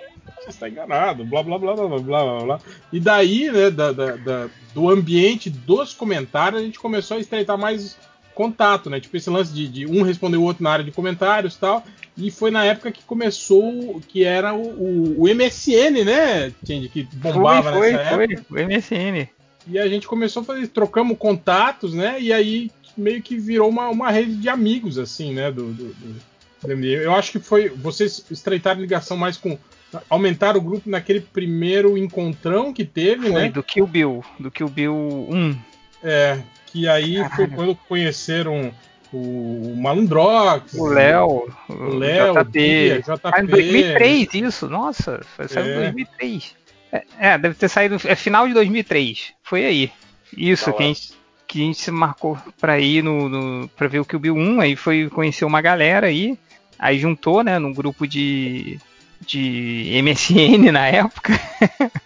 você 0.51 0.55
está 0.55 0.69
enganado, 0.69 1.25
blá 1.25 1.43
blá 1.43 1.57
blá 1.57 1.75
blá 1.75 1.87
blá 1.87 1.99
blá 1.99 2.43
blá. 2.43 2.59
E 2.91 2.99
daí, 2.99 3.51
né, 3.51 3.69
da, 3.69 3.91
da, 3.91 4.15
da, 4.15 4.49
do 4.73 4.89
ambiente 4.89 5.49
dos 5.49 5.93
comentários, 5.93 6.61
a 6.61 6.65
gente 6.65 6.79
começou 6.79 7.17
a 7.17 7.19
estreitar 7.19 7.57
mais 7.57 7.97
contato, 8.33 8.89
né? 8.89 8.99
Tipo 8.99 9.17
esse 9.17 9.29
lance 9.29 9.51
de, 9.53 9.67
de, 9.67 9.85
um 9.87 10.03
responder 10.03 10.37
o 10.37 10.43
outro 10.43 10.63
na 10.63 10.71
área 10.71 10.85
de 10.85 10.91
comentários 10.91 11.55
e 11.55 11.59
tal. 11.59 11.83
E 12.15 12.31
foi 12.31 12.51
na 12.51 12.63
época 12.63 12.91
que 12.91 13.03
começou, 13.03 14.01
que 14.07 14.23
era 14.23 14.53
o, 14.53 14.61
o, 14.61 15.23
o 15.23 15.35
MSN, 15.35 16.03
né, 16.03 16.51
Tindy, 16.63 16.89
que 16.89 17.03
bombava 17.15 17.73
foi, 17.73 17.91
nessa 17.91 18.15
foi, 18.15 18.23
época. 18.25 18.45
Foi, 18.49 18.63
o 18.63 18.67
MSN. 18.67 19.27
E 19.69 19.77
a 19.77 19.87
gente 19.87 20.07
começou 20.07 20.41
a 20.41 20.45
fazer, 20.45 20.67
trocamos 20.67 21.17
contatos, 21.17 21.93
né? 21.93 22.17
E 22.21 22.31
aí 22.31 22.71
meio 22.97 23.21
que 23.21 23.37
virou 23.37 23.69
uma, 23.69 23.89
uma 23.89 24.09
rede 24.09 24.35
de 24.35 24.49
amigos, 24.49 24.97
assim, 24.97 25.33
né? 25.33 25.51
Do, 25.51 25.71
do, 25.71 25.93
do 25.93 26.83
Eu 26.83 27.13
acho 27.13 27.31
que 27.31 27.39
foi. 27.39 27.69
Vocês 27.69 28.25
estreitaram 28.31 28.81
ligação 28.81 29.15
mais 29.15 29.37
com. 29.37 29.57
Aumentaram 30.09 30.59
o 30.59 30.63
grupo 30.63 30.89
naquele 30.89 31.21
primeiro 31.21 31.97
encontrão 31.97 32.73
que 32.73 32.83
teve, 32.83 33.29
foi, 33.29 33.41
né? 33.41 33.49
Do 33.49 33.63
Kill 33.63 33.87
Bill. 33.87 34.23
Do 34.39 34.51
Kill 34.51 34.67
Bill 34.67 34.95
1. 34.95 35.57
É, 36.03 36.39
que 36.65 36.87
aí 36.87 37.15
Caralho. 37.15 37.35
foi 37.35 37.47
quando 37.47 37.75
conheceram 37.87 38.73
o 39.11 39.73
Malandrox, 39.77 40.73
o 40.73 40.87
Léo, 40.87 41.49
o 41.69 41.85
Léo, 41.95 42.33
JP. 42.33 43.01
JP. 43.01 43.21
Ah, 43.23 43.41
em 43.41 43.45
2003 43.45 44.33
isso, 44.33 44.67
nossa, 44.67 45.21
foi 45.35 45.47
saiu 45.47 45.67
em 45.67 45.71
é. 45.71 45.81
2003. 45.83 46.55
É, 46.91 47.03
é, 47.19 47.37
deve 47.37 47.55
ter 47.55 47.69
saído, 47.69 47.95
é 48.05 48.15
final 48.15 48.47
de 48.47 48.53
2003, 48.53 49.33
foi 49.43 49.65
aí. 49.65 49.91
Isso, 50.35 50.65
tá 50.65 50.73
que 50.73 50.83
a 50.83 50.85
gente 50.87 51.17
que 51.47 51.61
a 51.61 51.65
gente 51.65 51.79
se 51.79 51.91
marcou 51.91 52.37
pra 52.59 52.77
ir 52.77 53.01
no, 53.01 53.29
no 53.29 53.69
pra 53.69 53.87
ver 53.87 53.99
o 53.99 54.05
Kill 54.05 54.19
Bill 54.19 54.35
1, 54.35 54.59
aí 54.59 54.75
foi 54.75 55.09
conhecer 55.09 55.45
uma 55.45 55.61
galera 55.61 56.07
aí, 56.07 56.37
aí 56.77 56.99
juntou, 56.99 57.41
né, 57.41 57.57
num 57.57 57.73
grupo 57.73 58.05
de, 58.05 58.77
de 59.25 60.01
MSN 60.03 60.69
na 60.71 60.87
época. 60.87 61.33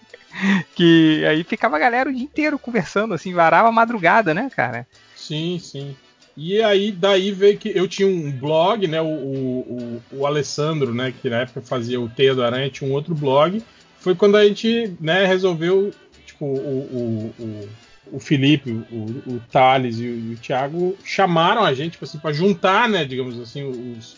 que 0.76 1.24
aí 1.28 1.44
ficava 1.44 1.76
a 1.76 1.80
galera 1.80 2.10
o 2.10 2.14
dia 2.14 2.24
inteiro 2.24 2.58
conversando, 2.58 3.14
assim, 3.14 3.34
varava 3.34 3.70
a 3.70 3.72
madrugada, 3.72 4.34
né, 4.34 4.50
cara? 4.56 4.88
Sim, 5.16 5.60
sim. 5.60 5.96
E 6.36 6.62
aí, 6.62 6.92
daí 6.92 7.32
veio 7.32 7.58
que 7.58 7.72
eu 7.76 7.88
tinha 7.88 8.08
um 8.08 8.32
blog, 8.32 8.88
né? 8.88 9.02
O, 9.02 9.06
o, 9.06 10.02
o, 10.14 10.26
Alessandro, 10.26 10.94
né? 10.94 11.14
Que 11.22 11.30
na 11.30 11.42
época 11.42 11.62
fazia 11.62 12.00
o 12.00 12.10
Teia 12.10 12.34
do 12.34 12.44
Aranha, 12.44 12.70
tinha 12.70 12.90
um 12.90 12.94
outro 12.94 13.14
blog. 13.14 13.62
Foi 14.00 14.16
quando 14.16 14.38
a 14.38 14.46
gente, 14.46 14.96
né, 15.00 15.26
resolveu, 15.26 15.92
tipo, 16.26 16.46
o, 16.46 17.34
o, 17.38 17.70
o 18.14 18.20
Felipe, 18.20 18.72
o, 18.92 19.34
o 19.36 19.42
Thales 19.52 20.00
e 20.00 20.08
o, 20.08 20.32
e 20.32 20.34
o 20.34 20.38
Thiago 20.38 20.98
chamaram 21.04 21.64
a 21.64 21.74
gente, 21.74 21.92
tipo 21.92 22.06
assim, 22.06 22.18
para 22.18 22.34
juntar, 22.34 22.90
né, 22.90 23.06
digamos 23.06 23.40
assim, 23.40 23.64
os, 23.64 24.18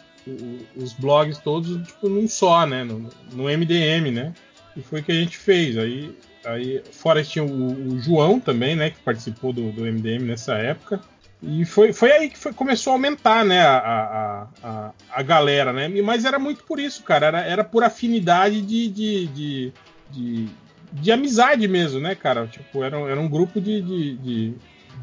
os 0.75 0.93
blogs 0.93 1.37
todos, 1.39 1.85
tipo, 1.87 2.09
num 2.09 2.27
só, 2.27 2.65
né? 2.65 2.83
No, 2.83 3.09
no 3.31 3.43
MDM, 3.43 4.11
né? 4.11 4.33
E 4.75 4.81
foi 4.81 5.01
o 5.01 5.03
que 5.03 5.11
a 5.11 5.15
gente 5.15 5.37
fez. 5.37 5.77
Aí, 5.77 6.15
aí 6.45 6.81
fora 6.91 7.23
tinha 7.23 7.43
o, 7.43 7.93
o 7.93 7.99
João 7.99 8.39
também, 8.39 8.75
né? 8.75 8.89
Que 8.89 8.99
participou 8.99 9.53
do, 9.53 9.71
do 9.71 9.81
MDM 9.81 10.23
nessa 10.25 10.55
época. 10.55 11.01
E 11.45 11.65
foi, 11.65 11.91
foi 11.91 12.09
aí 12.09 12.29
que 12.29 12.37
foi, 12.37 12.53
começou 12.53 12.91
a 12.91 12.95
aumentar, 12.95 13.43
né, 13.43 13.59
a, 13.59 13.77
a, 13.77 14.47
a, 14.63 14.91
a, 15.11 15.21
galera, 15.21 15.73
né? 15.73 15.89
Mas 16.01 16.23
era 16.23 16.39
muito 16.39 16.63
por 16.63 16.79
isso, 16.79 17.03
cara. 17.03 17.27
Era, 17.27 17.41
era 17.41 17.63
por 17.65 17.83
afinidade 17.83 18.61
de, 18.61 18.87
de, 18.87 19.27
de, 19.27 19.73
de, 20.09 20.47
de 20.93 21.11
amizade 21.11 21.67
mesmo, 21.67 21.99
né, 21.99 22.15
cara? 22.15 22.47
Tipo, 22.47 22.81
era, 22.81 22.97
era 22.97 23.19
um 23.19 23.27
grupo 23.27 23.59
de, 23.59 23.81
de, 23.81 24.15
de, 24.15 24.53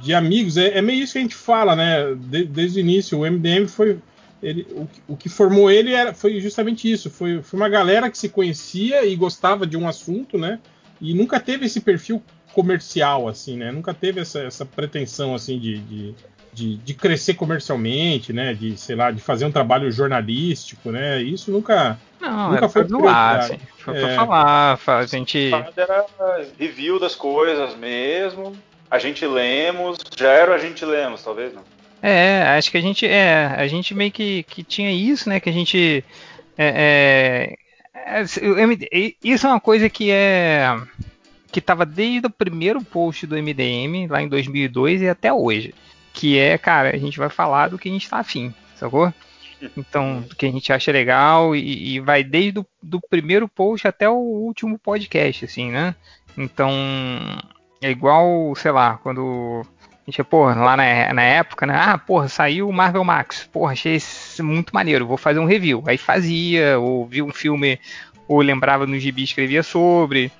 de 0.02 0.14
amigos. 0.14 0.56
É, 0.56 0.78
é, 0.78 0.80
meio 0.80 1.02
isso 1.02 1.12
que 1.12 1.18
a 1.18 1.22
gente 1.22 1.34
fala, 1.34 1.76
né? 1.76 2.14
De, 2.14 2.44
desde 2.44 2.78
o 2.78 2.80
início. 2.80 3.18
O 3.18 3.30
MDM 3.30 3.68
foi. 3.68 3.98
Ele, 4.42 4.66
o, 4.70 4.88
o 5.08 5.16
que 5.16 5.28
formou 5.28 5.70
ele 5.70 5.92
era, 5.92 6.14
foi 6.14 6.40
justamente 6.40 6.90
isso. 6.90 7.10
Foi, 7.10 7.42
foi 7.42 7.58
uma 7.58 7.68
galera 7.68 8.10
que 8.10 8.16
se 8.16 8.28
conhecia 8.28 9.04
e 9.04 9.14
gostava 9.14 9.66
de 9.66 9.76
um 9.76 9.86
assunto, 9.86 10.38
né? 10.38 10.58
E 11.00 11.14
nunca 11.14 11.38
teve 11.38 11.66
esse 11.66 11.80
perfil 11.80 12.22
comercial, 12.52 13.28
assim, 13.28 13.56
né? 13.56 13.70
Nunca 13.70 13.94
teve 13.94 14.20
essa, 14.20 14.40
essa 14.40 14.64
pretensão, 14.64 15.34
assim, 15.34 15.58
de, 15.58 15.78
de, 15.78 16.14
de, 16.52 16.76
de, 16.78 16.94
crescer 16.94 17.34
comercialmente, 17.34 18.32
né? 18.32 18.54
De, 18.54 18.76
sei 18.76 18.96
lá, 18.96 19.10
de 19.10 19.20
fazer 19.20 19.44
um 19.44 19.52
trabalho 19.52 19.90
jornalístico, 19.90 20.90
né? 20.90 21.22
Isso 21.22 21.50
nunca, 21.50 21.98
Não, 22.20 22.52
nunca 22.52 22.68
foi 22.68 22.84
doar, 22.84 23.40
assim, 23.40 23.58
foi 23.78 23.96
é... 23.96 24.00
pra 24.00 24.26
falar, 24.26 24.80
a 24.86 25.06
gente... 25.06 25.50
Era 25.76 26.06
review 26.58 26.98
das 26.98 27.14
coisas 27.14 27.76
mesmo, 27.76 28.56
a 28.90 28.98
gente 28.98 29.24
lemos, 29.26 29.98
já 30.18 30.30
era 30.30 30.54
a 30.54 30.58
gente 30.58 30.84
lemos, 30.84 31.22
talvez, 31.22 31.54
não? 31.54 31.62
É, 32.02 32.42
acho 32.56 32.70
que 32.70 32.78
a 32.78 32.80
gente, 32.80 33.06
é, 33.06 33.46
a 33.46 33.66
gente 33.66 33.94
meio 33.94 34.10
que, 34.10 34.42
que 34.44 34.62
tinha 34.62 34.90
isso, 34.90 35.28
né? 35.28 35.40
Que 35.40 35.50
a 35.50 35.52
gente... 35.52 36.04
É, 36.56 37.56
é, 37.94 38.22
é 38.22 39.14
isso 39.22 39.46
é 39.46 39.50
uma 39.50 39.60
coisa 39.60 39.88
que 39.88 40.10
é 40.10 40.76
que 41.50 41.58
estava 41.58 41.84
desde 41.84 42.26
o 42.26 42.30
primeiro 42.30 42.82
post 42.82 43.26
do 43.26 43.36
MDM, 43.36 44.06
lá 44.08 44.22
em 44.22 44.28
2002 44.28 45.02
e 45.02 45.08
até 45.08 45.32
hoje. 45.32 45.74
Que 46.12 46.38
é, 46.38 46.56
cara, 46.56 46.94
a 46.94 46.98
gente 46.98 47.18
vai 47.18 47.28
falar 47.28 47.68
do 47.68 47.78
que 47.78 47.88
a 47.88 47.92
gente 47.92 48.04
está 48.04 48.18
afim, 48.18 48.54
sacou? 48.76 49.12
Então, 49.76 50.22
do 50.22 50.34
que 50.34 50.46
a 50.46 50.50
gente 50.50 50.72
acha 50.72 50.90
legal 50.90 51.54
e, 51.54 51.94
e 51.94 52.00
vai 52.00 52.24
desde 52.24 52.60
o 52.60 52.66
primeiro 53.10 53.46
post 53.46 53.86
até 53.86 54.08
o 54.08 54.14
último 54.14 54.78
podcast, 54.78 55.44
assim, 55.44 55.70
né? 55.70 55.94
Então, 56.36 56.70
é 57.82 57.90
igual, 57.90 58.54
sei 58.56 58.70
lá, 58.70 58.98
quando 59.02 59.62
gente, 60.10 60.24
porra, 60.24 60.54
lá 60.54 60.76
na, 60.76 61.14
na 61.14 61.22
época, 61.22 61.66
né? 61.66 61.74
Ah, 61.74 61.96
porra, 61.96 62.28
saiu 62.28 62.68
o 62.68 62.72
Marvel 62.72 63.04
Max. 63.04 63.48
Porra, 63.52 63.72
achei 63.72 63.96
isso 63.96 64.42
muito 64.44 64.74
maneiro, 64.74 65.06
vou 65.06 65.16
fazer 65.16 65.38
um 65.38 65.46
review. 65.46 65.82
Aí 65.86 65.96
fazia, 65.96 66.78
ou 66.78 67.06
viu 67.06 67.26
um 67.26 67.32
filme, 67.32 67.78
ou 68.28 68.40
lembrava 68.40 68.86
no 68.86 68.98
gibi 68.98 69.22
escrevia 69.22 69.62
sobre. 69.62 70.30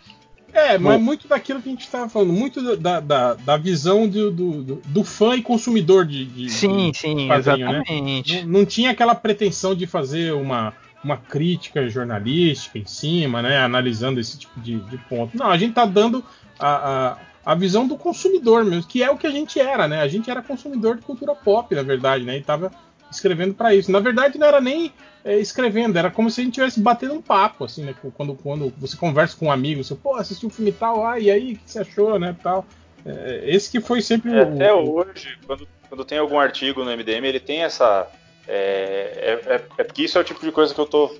É, 0.52 0.76
mas 0.76 0.96
Bom, 0.96 0.98
muito 0.98 1.28
daquilo 1.28 1.62
que 1.62 1.68
a 1.68 1.72
gente 1.72 1.82
estava 1.82 2.08
falando, 2.08 2.32
muito 2.32 2.76
da, 2.76 2.98
da, 2.98 3.34
da 3.34 3.56
visão 3.56 4.08
do, 4.08 4.32
do, 4.32 4.82
do, 4.84 5.04
fã 5.04 5.36
e 5.36 5.42
consumidor 5.42 6.04
de. 6.04 6.24
de 6.24 6.50
sim, 6.50 6.90
de 6.90 6.98
sim, 6.98 7.28
né? 7.28 7.36
exatamente. 7.36 8.34
Né? 8.34 8.42
Não, 8.42 8.60
não, 8.60 8.66
tinha 8.66 8.90
aquela 8.90 9.14
pretensão 9.14 9.76
de 9.76 9.86
fazer 9.86 10.32
uma, 10.32 10.74
uma 11.04 11.16
crítica 11.16 11.88
jornalística 11.88 12.78
em 12.78 12.84
cima, 12.84 13.40
né? 13.40 13.58
Analisando 13.58 14.18
esse 14.18 14.36
tipo 14.38 14.58
de, 14.60 14.80
de 14.80 14.98
ponto. 14.98 15.36
Não, 15.36 15.46
a 15.46 15.56
gente 15.56 15.70
está 15.70 15.84
dando 15.84 16.24
a, 16.58 16.68
a, 16.68 17.16
a, 17.44 17.54
visão 17.54 17.86
do 17.86 17.96
consumidor 17.96 18.64
mesmo, 18.64 18.86
que 18.86 19.02
é 19.02 19.10
o 19.10 19.16
que 19.16 19.26
a 19.26 19.30
gente 19.30 19.58
era, 19.58 19.86
né? 19.88 20.00
A 20.00 20.08
gente 20.08 20.30
era 20.30 20.42
consumidor 20.42 20.96
de 20.96 21.02
cultura 21.02 21.34
pop, 21.34 21.74
na 21.74 21.82
verdade, 21.82 22.24
né? 22.24 22.36
E 22.36 22.42
tava 22.42 22.70
escrevendo 23.10 23.54
para 23.54 23.74
isso. 23.74 23.90
Na 23.90 24.00
verdade, 24.00 24.38
não 24.38 24.46
era 24.46 24.60
nem 24.60 24.92
é, 25.24 25.36
escrevendo, 25.38 25.98
era 25.98 26.10
como 26.10 26.30
se 26.30 26.40
a 26.40 26.44
gente 26.44 26.52
estivesse 26.52 26.80
batendo 26.80 27.14
um 27.14 27.22
papo, 27.22 27.64
assim, 27.64 27.84
né? 27.84 27.94
Quando, 28.14 28.34
quando 28.34 28.72
você 28.78 28.96
conversa 28.96 29.36
com 29.36 29.46
um 29.46 29.52
amigo, 29.52 29.82
você, 29.82 29.94
pô, 29.94 30.14
assistiu 30.14 30.48
um 30.48 30.52
filme 30.52 30.72
tal, 30.72 31.06
ah, 31.06 31.18
e 31.18 31.30
aí, 31.30 31.52
o 31.54 31.58
que 31.58 31.70
você 31.70 31.80
achou, 31.80 32.18
né, 32.18 32.34
tal. 32.42 32.64
É, 33.04 33.42
esse 33.44 33.70
que 33.70 33.80
foi 33.80 34.00
sempre 34.00 34.32
é, 34.32 34.42
o... 34.42 34.54
Até 34.54 34.72
hoje, 34.72 35.38
quando, 35.46 35.68
quando 35.88 36.04
tem 36.04 36.18
algum 36.18 36.38
artigo 36.38 36.84
no 36.84 36.90
MDM, 36.90 37.26
ele 37.26 37.40
tem 37.40 37.62
essa... 37.62 38.06
É, 38.48 39.38
é, 39.46 39.54
é, 39.54 39.62
é 39.78 39.84
porque 39.84 40.02
isso 40.02 40.18
é 40.18 40.20
o 40.20 40.24
tipo 40.24 40.40
de 40.40 40.50
coisa 40.50 40.74
que 40.74 40.80
eu 40.80 40.84
estou 40.84 41.16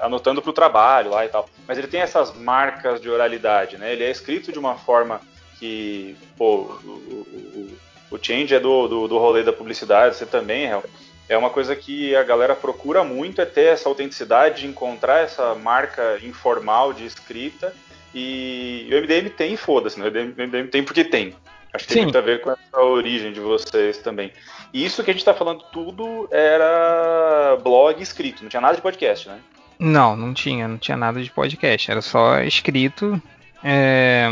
anotando 0.00 0.40
para 0.40 0.50
o 0.50 0.54
trabalho 0.54 1.10
lá 1.10 1.26
e 1.26 1.28
tal. 1.28 1.48
Mas 1.68 1.76
ele 1.76 1.86
tem 1.86 2.00
essas 2.00 2.34
marcas 2.34 3.00
de 3.00 3.10
oralidade, 3.10 3.76
né? 3.76 3.92
Ele 3.92 4.02
é 4.02 4.10
escrito 4.10 4.50
de 4.50 4.58
uma 4.58 4.76
forma 4.76 5.20
que, 5.60 6.16
pô, 6.36 6.62
o, 6.84 6.88
o, 6.90 7.78
o 8.10 8.18
Change 8.20 8.54
é 8.54 8.58
do, 8.58 8.88
do, 8.88 9.06
do 9.06 9.18
rolê 9.18 9.44
da 9.44 9.52
publicidade, 9.52 10.16
você 10.16 10.26
também, 10.26 10.64
Hel 10.64 10.82
é 11.30 11.38
uma 11.38 11.48
coisa 11.48 11.76
que 11.76 12.16
a 12.16 12.24
galera 12.24 12.56
procura 12.56 13.04
muito, 13.04 13.40
é 13.40 13.46
ter 13.46 13.66
essa 13.66 13.88
autenticidade, 13.88 14.66
encontrar 14.66 15.20
essa 15.20 15.54
marca 15.54 16.18
informal 16.24 16.92
de 16.92 17.06
escrita. 17.06 17.72
E 18.12 18.88
o 18.90 18.96
MDM 19.00 19.30
tem, 19.30 19.56
foda-se, 19.56 20.00
né? 20.00 20.08
o 20.08 20.10
MDM 20.10 20.66
tem 20.66 20.82
porque 20.82 21.04
tem. 21.04 21.36
Acho 21.72 21.86
que 21.86 21.92
Sim. 21.92 21.98
tem 21.98 22.02
muito 22.06 22.18
a 22.18 22.20
ver 22.20 22.40
com 22.40 22.50
a 22.50 22.82
origem 22.82 23.32
de 23.32 23.38
vocês 23.38 23.98
também. 23.98 24.32
E 24.72 24.84
isso 24.84 25.04
que 25.04 25.10
a 25.10 25.14
gente 25.14 25.20
está 25.20 25.32
falando 25.32 25.62
tudo 25.72 26.28
era 26.32 27.56
blog 27.62 28.02
escrito, 28.02 28.42
não 28.42 28.50
tinha 28.50 28.60
nada 28.60 28.74
de 28.74 28.82
podcast, 28.82 29.28
né? 29.28 29.38
Não, 29.78 30.16
não 30.16 30.34
tinha, 30.34 30.66
não 30.66 30.78
tinha 30.78 30.96
nada 30.96 31.22
de 31.22 31.30
podcast, 31.30 31.92
era 31.92 32.02
só 32.02 32.40
escrito. 32.40 33.22
É... 33.62 34.28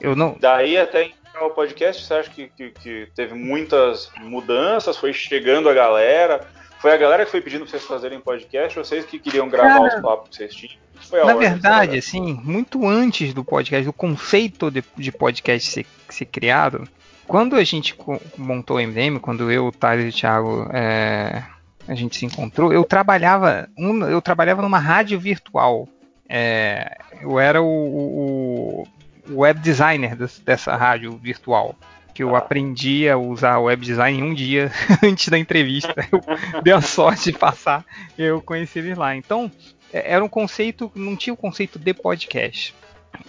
Eu 0.00 0.16
não. 0.16 0.36
Daí 0.40 0.78
até 0.78 1.10
o 1.40 1.50
podcast, 1.50 2.04
você 2.04 2.14
acha 2.14 2.30
que, 2.30 2.48
que, 2.48 2.70
que, 2.70 3.08
teve 3.14 3.34
muitas 3.34 4.10
mudanças? 4.20 4.96
Foi 4.96 5.12
chegando 5.12 5.68
a 5.68 5.74
galera? 5.74 6.46
Foi 6.78 6.92
a 6.92 6.96
galera 6.96 7.24
que 7.24 7.30
foi 7.30 7.40
pedindo 7.40 7.62
pra 7.62 7.70
vocês 7.70 7.84
fazerem 7.84 8.20
podcast 8.20 8.78
ou 8.78 8.84
vocês 8.84 9.04
que 9.04 9.18
queriam 9.18 9.48
gravar 9.48 9.80
Cara, 9.80 9.96
os 9.96 10.02
papos 10.02 10.30
que 10.30 10.36
vocês 10.36 10.54
tinham? 10.54 10.80
na 11.24 11.34
verdade, 11.34 11.98
assim, 11.98 12.40
muito 12.42 12.86
antes 12.86 13.32
do 13.32 13.44
podcast, 13.44 13.84
do 13.84 13.92
conceito 13.92 14.70
de, 14.70 14.84
de 14.96 15.12
podcast 15.12 15.70
ser, 15.70 15.86
ser, 16.08 16.26
criado, 16.26 16.86
quando 17.26 17.56
a 17.56 17.64
gente 17.64 17.96
montou 18.36 18.76
o 18.76 18.80
MDM, 18.80 19.18
quando 19.18 19.50
eu, 19.50 19.66
o 19.66 19.72
Thales 19.72 20.06
e 20.06 20.08
o 20.08 20.20
Thiago 20.20 20.68
é, 20.72 21.42
a 21.88 21.94
gente 21.94 22.16
se 22.16 22.26
encontrou, 22.26 22.72
eu 22.72 22.84
trabalhava, 22.84 23.68
um, 23.78 24.04
eu 24.06 24.20
trabalhava 24.20 24.62
numa 24.62 24.78
rádio 24.78 25.18
virtual. 25.18 25.88
É, 26.28 26.98
eu 27.20 27.38
era 27.38 27.60
o, 27.60 27.66
o, 27.66 28.86
web 29.30 29.60
designer 29.60 30.16
dessa 30.44 30.76
rádio 30.76 31.16
virtual. 31.16 31.74
Que 32.14 32.22
eu 32.22 32.34
aprendi 32.34 33.08
a 33.08 33.16
usar 33.16 33.58
web 33.58 33.84
design 33.84 34.22
um 34.22 34.34
dia 34.34 34.70
antes 35.02 35.28
da 35.28 35.38
entrevista. 35.38 35.94
Eu 36.10 36.20
dei 36.62 36.72
a 36.72 36.80
sorte 36.80 37.32
de 37.32 37.38
passar, 37.38 37.84
eu 38.18 38.42
conheci 38.42 38.78
eles 38.78 38.98
lá. 38.98 39.14
Então, 39.14 39.50
é, 39.92 40.12
era 40.14 40.24
um 40.24 40.28
conceito, 40.28 40.90
não 40.94 41.16
tinha 41.16 41.34
o 41.34 41.36
conceito 41.36 41.78
de 41.78 41.94
podcast. 41.94 42.74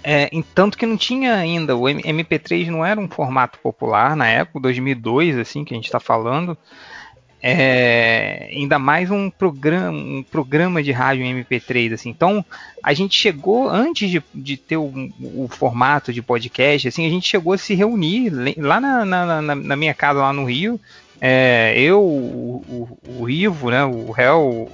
É, 0.04 0.30
tanto 0.56 0.78
que 0.78 0.86
não 0.86 0.98
tinha 0.98 1.36
ainda, 1.36 1.76
o 1.76 1.84
MP3 1.84 2.68
não 2.68 2.86
era 2.86 3.00
um 3.00 3.10
formato 3.10 3.60
popular 3.60 4.16
na 4.16 4.28
época, 4.28 4.60
2002, 4.60 5.38
assim, 5.38 5.64
que 5.64 5.74
a 5.74 5.78
gente 5.78 5.86
está 5.86 6.00
falando. 6.00 6.58
É, 7.44 8.50
ainda 8.52 8.78
mais 8.78 9.10
um 9.10 9.28
programa, 9.30 9.92
um 9.98 10.24
programa 10.24 10.84
de 10.84 10.92
rádio 10.92 11.26
MP3, 11.26 11.94
assim. 11.94 12.10
Então, 12.10 12.46
a 12.84 12.94
gente 12.94 13.18
chegou, 13.18 13.68
antes 13.68 14.12
de, 14.12 14.22
de 14.34 14.58
ter 14.58 14.78
o, 14.78 15.10
o, 15.20 15.48
formato 15.50 16.14
de 16.14 16.22
podcast, 16.22 16.88
assim, 16.88 17.06
a 17.06 17.10
gente 17.10 17.28
chegou 17.28 17.54
a 17.54 17.58
se 17.58 17.74
reunir 17.74 18.32
lá 18.58 18.80
na, 18.80 19.04
na, 19.04 19.42
na, 19.42 19.56
na 19.56 19.76
minha 19.76 19.94
casa, 19.94 20.22
lá 20.22 20.32
no 20.32 20.46
Rio. 20.46 20.80
É, 21.20 21.74
eu, 21.78 22.00
o, 22.00 22.98
o, 23.08 23.22
o, 23.24 23.30
Ivo, 23.30 23.72
né, 23.72 23.84
o 23.86 24.14
Hel, 24.16 24.72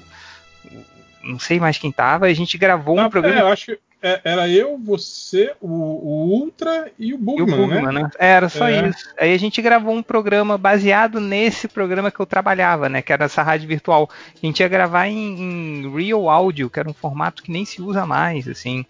não 1.24 1.40
sei 1.40 1.60
mais 1.60 1.78
quem 1.78 1.92
tava, 1.92 2.26
a 2.26 2.34
gente 2.34 2.58
gravou 2.58 3.00
um 3.00 3.10
programa. 3.10 3.40
É, 3.40 3.42
eu 3.44 3.48
acho, 3.48 3.78
é, 4.02 4.22
era 4.24 4.48
eu, 4.48 4.78
você, 4.78 5.54
o, 5.60 5.68
o 5.68 6.42
Ultra 6.42 6.92
e 7.00 7.14
o 7.14 7.18
Bugman, 7.18 7.48
e 7.48 7.52
o 7.52 7.58
Bugman 7.58 7.82
né? 7.82 8.04
né? 8.04 8.10
Era 8.20 8.48
só 8.48 8.68
é. 8.68 8.90
isso. 8.90 9.10
Aí 9.20 9.34
a 9.34 9.38
gente 9.40 9.60
gravou 9.62 9.94
um 9.94 10.04
programa 10.04 10.58
baseado 10.58 11.20
nesse 11.20 11.68
programa 11.68 12.12
que 12.12 12.20
eu 12.20 12.26
trabalhava, 12.26 12.88
né? 12.88 13.02
Que 13.02 13.12
era 13.12 13.26
essa 13.26 13.42
rádio 13.42 13.68
virtual. 13.68 14.10
A 14.36 14.46
gente 14.46 14.60
ia 14.60 14.68
gravar 14.68 15.08
em, 15.08 15.82
em 15.82 15.96
Real 15.96 16.30
Audio, 16.30 16.70
que 16.70 16.80
era 16.80 16.90
um 16.90 16.94
formato 16.94 17.42
que 17.42 17.52
nem 17.52 17.66
se 17.66 17.82
usa 17.82 18.06
mais, 18.06 18.48
assim. 18.48 18.86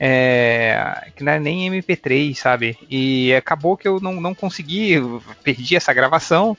É, 0.00 1.10
que 1.14 1.22
não 1.24 1.32
era 1.32 1.40
nem 1.40 1.70
MP3, 1.70 2.34
sabe? 2.34 2.78
E 2.88 3.34
acabou 3.34 3.76
que 3.76 3.86
eu 3.86 4.00
não, 4.00 4.20
não 4.20 4.34
consegui, 4.34 4.94
perdi 5.42 5.76
essa 5.76 5.92
gravação. 5.92 6.56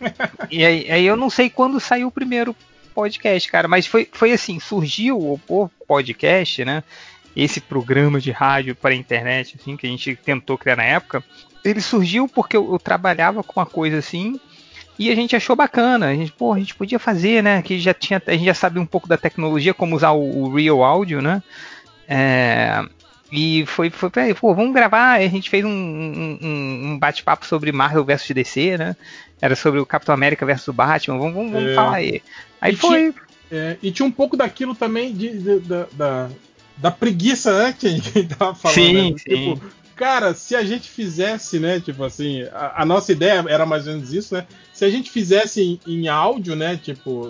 e 0.50 0.64
aí, 0.64 0.90
aí, 0.90 1.06
eu 1.06 1.16
não 1.16 1.30
sei 1.30 1.48
quando 1.48 1.78
saiu 1.78 2.08
o 2.08 2.12
primeiro 2.12 2.56
podcast, 2.94 3.50
cara, 3.50 3.68
mas 3.68 3.86
foi, 3.86 4.08
foi 4.10 4.32
assim, 4.32 4.58
surgiu 4.58 5.18
o, 5.18 5.40
o 5.46 5.68
podcast, 5.86 6.64
né? 6.64 6.82
Esse 7.34 7.60
programa 7.60 8.20
de 8.20 8.30
rádio 8.30 8.74
para 8.74 8.90
a 8.90 8.96
internet, 8.96 9.56
assim, 9.60 9.76
que 9.76 9.86
a 9.86 9.90
gente 9.90 10.16
tentou 10.16 10.58
criar 10.58 10.76
na 10.76 10.84
época, 10.84 11.22
ele 11.64 11.80
surgiu 11.80 12.28
porque 12.28 12.56
eu, 12.56 12.72
eu 12.72 12.78
trabalhava 12.78 13.42
com 13.42 13.60
uma 13.60 13.66
coisa 13.66 13.98
assim 13.98 14.40
e 14.98 15.10
a 15.10 15.14
gente 15.14 15.34
achou 15.34 15.56
bacana. 15.56 16.08
A 16.08 16.14
gente, 16.14 16.32
pô, 16.32 16.52
a 16.52 16.58
gente 16.58 16.74
podia 16.74 16.98
fazer, 16.98 17.42
né? 17.42 17.62
Que 17.62 17.78
já 17.78 17.94
tinha, 17.94 18.20
a 18.26 18.32
gente 18.32 18.44
já 18.44 18.54
sabe 18.54 18.78
um 18.78 18.84
pouco 18.84 19.08
da 19.08 19.16
tecnologia, 19.16 19.72
como 19.72 19.96
usar 19.96 20.10
o, 20.10 20.42
o 20.44 20.54
Real 20.54 20.84
Audio, 20.84 21.22
né? 21.22 21.42
É, 22.06 22.84
e 23.32 23.64
foi, 23.66 23.88
foi 23.88 24.10
pra, 24.10 24.34
pô, 24.34 24.54
vamos 24.54 24.74
gravar. 24.74 25.14
A 25.14 25.26
gente 25.26 25.48
fez 25.48 25.64
um, 25.64 25.70
um, 25.70 26.38
um 26.42 26.98
bate-papo 26.98 27.46
sobre 27.46 27.72
Marvel 27.72 28.04
vs 28.04 28.30
DC, 28.30 28.76
né? 28.76 28.96
Era 29.40 29.56
sobre 29.56 29.80
o 29.80 29.86
Capitão 29.86 30.14
América 30.14 30.44
versus 30.44 30.68
o 30.68 30.72
Batman. 30.72 31.16
Vamos, 31.16 31.34
vamos, 31.34 31.52
vamos 31.52 31.70
é, 31.70 31.74
falar 31.74 31.96
aí. 31.96 32.22
Aí 32.60 32.76
foi. 32.76 33.12
Tinha, 33.12 33.14
é, 33.52 33.76
e 33.82 33.90
tinha 33.90 34.04
um 34.04 34.10
pouco 34.10 34.36
daquilo 34.36 34.74
também 34.74 35.14
de, 35.14 35.30
de, 35.38 35.60
de 35.60 35.84
da, 35.92 36.28
da, 36.80 36.90
preguiça, 36.90 37.56
né? 37.56 37.74
Que 37.78 37.86
a 37.86 37.90
gente 37.90 38.22
tava 38.36 38.54
falando. 38.54 38.74
Sim, 38.74 39.12
né? 39.12 39.18
sim. 39.18 39.54
Tipo, 39.54 39.60
cara, 39.96 40.34
se 40.34 40.54
a 40.56 40.64
gente 40.64 40.88
fizesse, 40.88 41.58
né? 41.58 41.80
Tipo 41.80 42.04
assim, 42.04 42.42
a, 42.52 42.82
a, 42.82 42.86
nossa 42.86 43.12
ideia 43.12 43.44
era 43.48 43.66
mais 43.66 43.86
ou 43.86 43.94
menos 43.94 44.12
isso, 44.12 44.34
né? 44.34 44.46
Se 44.72 44.84
a 44.84 44.90
gente 44.90 45.10
fizesse 45.10 45.62
em, 45.62 45.80
em 45.86 46.08
áudio, 46.08 46.56
né? 46.56 46.76
Tipo. 46.76 47.28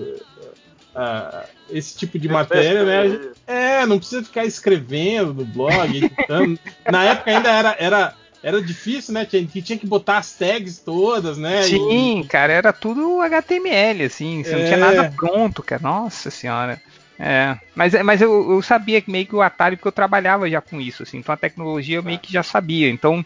Uh, 0.90 1.46
esse 1.72 1.96
tipo 1.96 2.18
de 2.18 2.28
matéria, 2.28 2.84
né? 2.84 3.30
É, 3.46 3.86
não 3.86 3.98
precisa 3.98 4.24
ficar 4.24 4.44
escrevendo 4.44 5.32
no 5.32 5.44
blog, 5.44 5.96
editando. 5.96 6.58
Na 6.90 7.04
época 7.04 7.30
ainda 7.30 7.48
era, 7.48 7.76
era, 7.78 8.14
era 8.42 8.62
difícil, 8.62 9.14
né? 9.14 9.24
Tinha, 9.24 9.44
tinha 9.46 9.78
que 9.78 9.86
botar 9.86 10.18
as 10.18 10.32
tags 10.32 10.78
todas, 10.78 11.38
né? 11.38 11.62
Sim, 11.62 12.20
e... 12.20 12.26
cara, 12.26 12.52
era 12.52 12.72
tudo 12.72 13.20
HTML, 13.20 14.04
assim, 14.04 14.42
você 14.42 14.50
é... 14.50 14.58
não 14.58 14.64
tinha 14.64 14.76
nada 14.78 15.02
é. 15.04 15.10
pronto, 15.10 15.62
cara. 15.62 15.82
Nossa 15.82 16.30
senhora. 16.30 16.80
É, 17.22 17.58
mas, 17.74 17.92
mas 18.02 18.22
eu, 18.22 18.50
eu 18.50 18.62
sabia 18.62 18.98
que 19.02 19.10
meio 19.10 19.26
que 19.26 19.36
o 19.36 19.42
Atari, 19.42 19.76
porque 19.76 19.88
eu 19.88 19.92
trabalhava 19.92 20.48
já 20.48 20.62
com 20.62 20.80
isso, 20.80 21.02
assim, 21.02 21.18
então 21.18 21.34
a 21.34 21.36
tecnologia 21.36 21.98
eu 21.98 22.02
meio 22.02 22.18
que 22.18 22.32
já 22.32 22.42
sabia. 22.42 22.88
Então, 22.88 23.22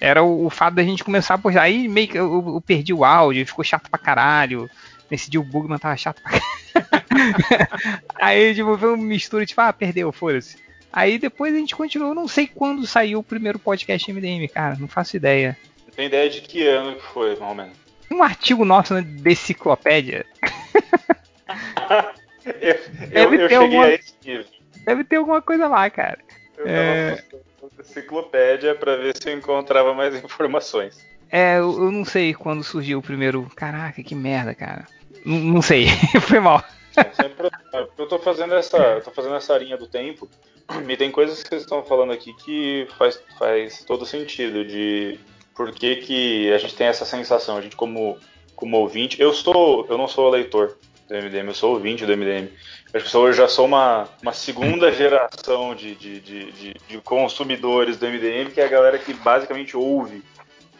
era 0.00 0.22
o, 0.22 0.46
o 0.46 0.50
fato 0.50 0.74
da 0.74 0.82
gente 0.82 1.04
começar 1.04 1.34
a 1.34 1.38
postar. 1.38 1.62
Aí 1.62 1.86
meio 1.86 2.08
que 2.08 2.18
eu, 2.18 2.54
eu, 2.54 2.60
perdi 2.62 2.94
o 2.94 3.04
áudio, 3.04 3.46
ficou 3.46 3.62
chato 3.62 3.90
pra 3.90 3.98
caralho. 3.98 4.70
Nesse 5.10 5.30
dia 5.30 5.38
o 5.38 5.44
Bugman 5.44 5.78
tava 5.78 5.96
chato 5.98 6.22
pra 6.22 6.32
caralho. 6.32 7.68
aí, 8.16 8.54
tipo, 8.54 8.76
foi 8.78 8.94
uma 8.94 9.04
mistura, 9.04 9.44
tipo, 9.44 9.60
ah, 9.60 9.72
perdeu, 9.72 10.10
foda-se. 10.12 10.56
Aí 10.90 11.18
depois 11.18 11.54
a 11.54 11.58
gente 11.58 11.76
continuou, 11.76 12.14
não 12.14 12.26
sei 12.26 12.46
quando 12.46 12.86
saiu 12.86 13.18
o 13.18 13.24
primeiro 13.24 13.58
podcast 13.58 14.10
MDM, 14.10 14.48
cara, 14.48 14.76
não 14.78 14.88
faço 14.88 15.14
ideia. 15.14 15.58
Tem 15.94 16.06
ideia 16.06 16.30
de 16.30 16.40
que 16.40 16.66
ano 16.66 16.96
que 16.96 17.02
foi, 17.02 17.36
mais 17.36 17.50
ou 17.50 17.54
menos? 17.54 17.76
Um 18.10 18.22
artigo 18.22 18.64
nosso 18.64 18.94
na 18.94 19.02
né, 19.02 19.06
Deciclopédia. 19.06 20.24
eu, 22.46 22.76
eu, 23.10 23.34
eu 23.34 23.48
cheguei 23.48 23.56
alguma, 23.56 23.84
a 23.84 23.94
esse 23.94 24.14
nível. 24.24 24.46
Deve 24.84 25.04
ter 25.04 25.16
alguma 25.16 25.42
coisa 25.42 25.66
lá, 25.66 25.88
cara. 25.90 26.18
Eu 26.56 26.66
é... 26.66 27.16
tava 27.16 27.72
enciclopédia 27.80 28.74
para 28.74 28.96
ver 28.96 29.16
se 29.16 29.28
eu 29.28 29.36
encontrava 29.36 29.92
mais 29.92 30.14
informações. 30.14 31.04
É, 31.30 31.58
eu, 31.58 31.72
eu, 31.84 31.90
não 31.90 32.04
sei 32.04 32.32
quando 32.34 32.62
surgiu 32.62 32.98
o 32.98 33.02
primeiro. 33.02 33.50
Caraca, 33.56 34.02
que 34.02 34.14
merda, 34.14 34.54
cara. 34.54 34.86
N 35.24 35.52
não 35.52 35.60
sei, 35.60 35.86
foi 36.22 36.38
mal. 36.38 36.62
É, 36.96 37.86
eu 37.98 38.06
tô 38.06 38.18
fazendo 38.18 38.54
essa, 38.54 39.00
tô 39.00 39.10
fazendo 39.10 39.34
essa 39.34 39.58
linha 39.58 39.76
do 39.76 39.86
tempo 39.86 40.28
e 40.88 40.96
tem 40.96 41.10
coisas 41.10 41.42
que 41.42 41.48
vocês 41.48 41.62
estão 41.62 41.84
falando 41.84 42.12
aqui 42.12 42.32
que 42.34 42.88
faz, 42.96 43.22
faz 43.38 43.84
todo 43.84 44.06
sentido 44.06 44.64
de 44.64 45.18
por 45.54 45.72
que, 45.72 45.96
que 45.96 46.52
a 46.52 46.58
gente 46.58 46.74
tem 46.74 46.86
essa 46.86 47.04
sensação, 47.04 47.56
a 47.56 47.60
gente 47.60 47.76
como 47.76 48.18
como 48.56 48.78
ouvinte, 48.78 49.20
eu 49.20 49.32
sou, 49.34 49.86
eu 49.88 49.98
não 49.98 50.08
sou 50.08 50.30
leitor 50.30 50.78
do 51.06 51.14
MDM, 51.14 51.48
eu 51.48 51.54
sou 51.54 51.74
ouvinte 51.74 52.04
do 52.04 52.16
MDM. 52.16 52.48
Eu 52.92 53.32
já 53.32 53.48
sou 53.48 53.66
uma, 53.66 54.08
uma 54.22 54.32
segunda 54.32 54.90
geração 54.92 55.74
de, 55.74 55.94
de, 55.94 56.20
de, 56.20 56.52
de, 56.52 56.74
de 56.88 56.98
consumidores 56.98 57.96
do 57.96 58.06
MDM, 58.06 58.50
que 58.52 58.60
é 58.60 58.64
a 58.64 58.68
galera 58.68 58.98
que 58.98 59.14
basicamente 59.14 59.76
ouve 59.76 60.22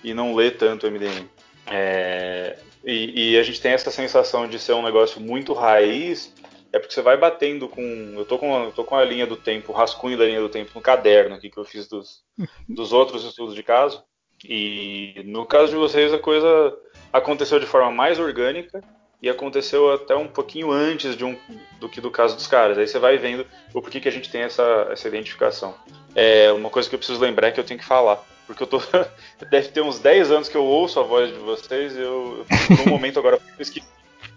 e 0.02 0.12
não 0.12 0.34
lê 0.34 0.50
tanto 0.50 0.86
o 0.86 0.90
MDM. 0.90 1.28
É, 1.66 2.58
e, 2.84 3.32
e, 3.32 3.38
a 3.38 3.42
gente 3.42 3.60
tem 3.60 3.72
essa 3.72 3.90
sensação 3.90 4.48
de 4.48 4.58
ser 4.58 4.72
um 4.72 4.82
negócio 4.82 5.20
muito 5.20 5.52
raiz, 5.52 6.32
é 6.72 6.78
porque 6.78 6.94
você 6.94 7.02
vai 7.02 7.16
batendo 7.16 7.68
com. 7.68 7.82
Eu 8.16 8.24
tô 8.24 8.38
com, 8.38 8.64
eu 8.64 8.72
tô 8.72 8.84
com 8.84 8.96
a 8.96 9.04
linha 9.04 9.26
do 9.26 9.36
tempo, 9.36 9.72
o 9.72 9.74
rascunho 9.74 10.18
da 10.18 10.24
linha 10.24 10.40
do 10.40 10.48
tempo 10.48 10.70
no 10.74 10.80
caderno 10.80 11.34
aqui 11.34 11.50
que 11.50 11.58
eu 11.58 11.64
fiz 11.64 11.88
dos, 11.88 12.22
dos 12.68 12.92
outros 12.92 13.24
estudos 13.24 13.54
de 13.54 13.62
caso. 13.62 14.02
E 14.44 15.22
no 15.24 15.46
caso 15.46 15.72
de 15.72 15.76
vocês, 15.76 16.12
a 16.12 16.18
coisa 16.18 16.76
aconteceu 17.12 17.58
de 17.58 17.66
forma 17.66 17.90
mais 17.90 18.18
orgânica 18.18 18.80
e 19.22 19.28
aconteceu 19.28 19.92
até 19.92 20.14
um 20.14 20.28
pouquinho 20.28 20.70
antes 20.70 21.16
de 21.16 21.24
um, 21.24 21.36
do 21.80 21.88
que 21.88 22.00
do 22.00 22.10
caso 22.10 22.36
dos 22.36 22.46
caras. 22.46 22.78
Aí 22.78 22.86
você 22.86 22.98
vai 22.98 23.16
vendo 23.16 23.46
o 23.72 23.80
porquê 23.80 24.00
que 24.00 24.08
a 24.08 24.12
gente 24.12 24.30
tem 24.30 24.42
essa, 24.42 24.88
essa 24.90 25.08
identificação. 25.08 25.74
É 26.14 26.52
uma 26.52 26.70
coisa 26.70 26.88
que 26.88 26.94
eu 26.94 26.98
preciso 26.98 27.20
lembrar 27.20 27.48
é 27.48 27.50
que 27.52 27.60
eu 27.60 27.64
tenho 27.64 27.80
que 27.80 27.86
falar. 27.86 28.22
Porque 28.46 28.62
eu 28.62 28.66
tô. 28.66 28.80
Deve 29.50 29.68
ter 29.68 29.80
uns 29.80 29.98
10 29.98 30.30
anos 30.30 30.48
que 30.48 30.56
eu 30.56 30.64
ouço 30.64 31.00
a 31.00 31.02
voz 31.02 31.30
de 31.30 31.38
vocês 31.38 31.96
e 31.96 32.00
eu, 32.00 32.46
no 32.84 32.90
momento 32.90 33.18
agora, 33.18 33.40
que 33.72 33.82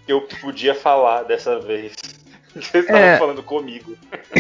eu 0.08 0.22
podia 0.42 0.74
falar 0.74 1.24
dessa 1.24 1.60
vez. 1.60 1.94
Vocês 2.52 2.84
estavam 2.84 3.02
é... 3.02 3.18
falando 3.20 3.44
comigo. 3.44 3.96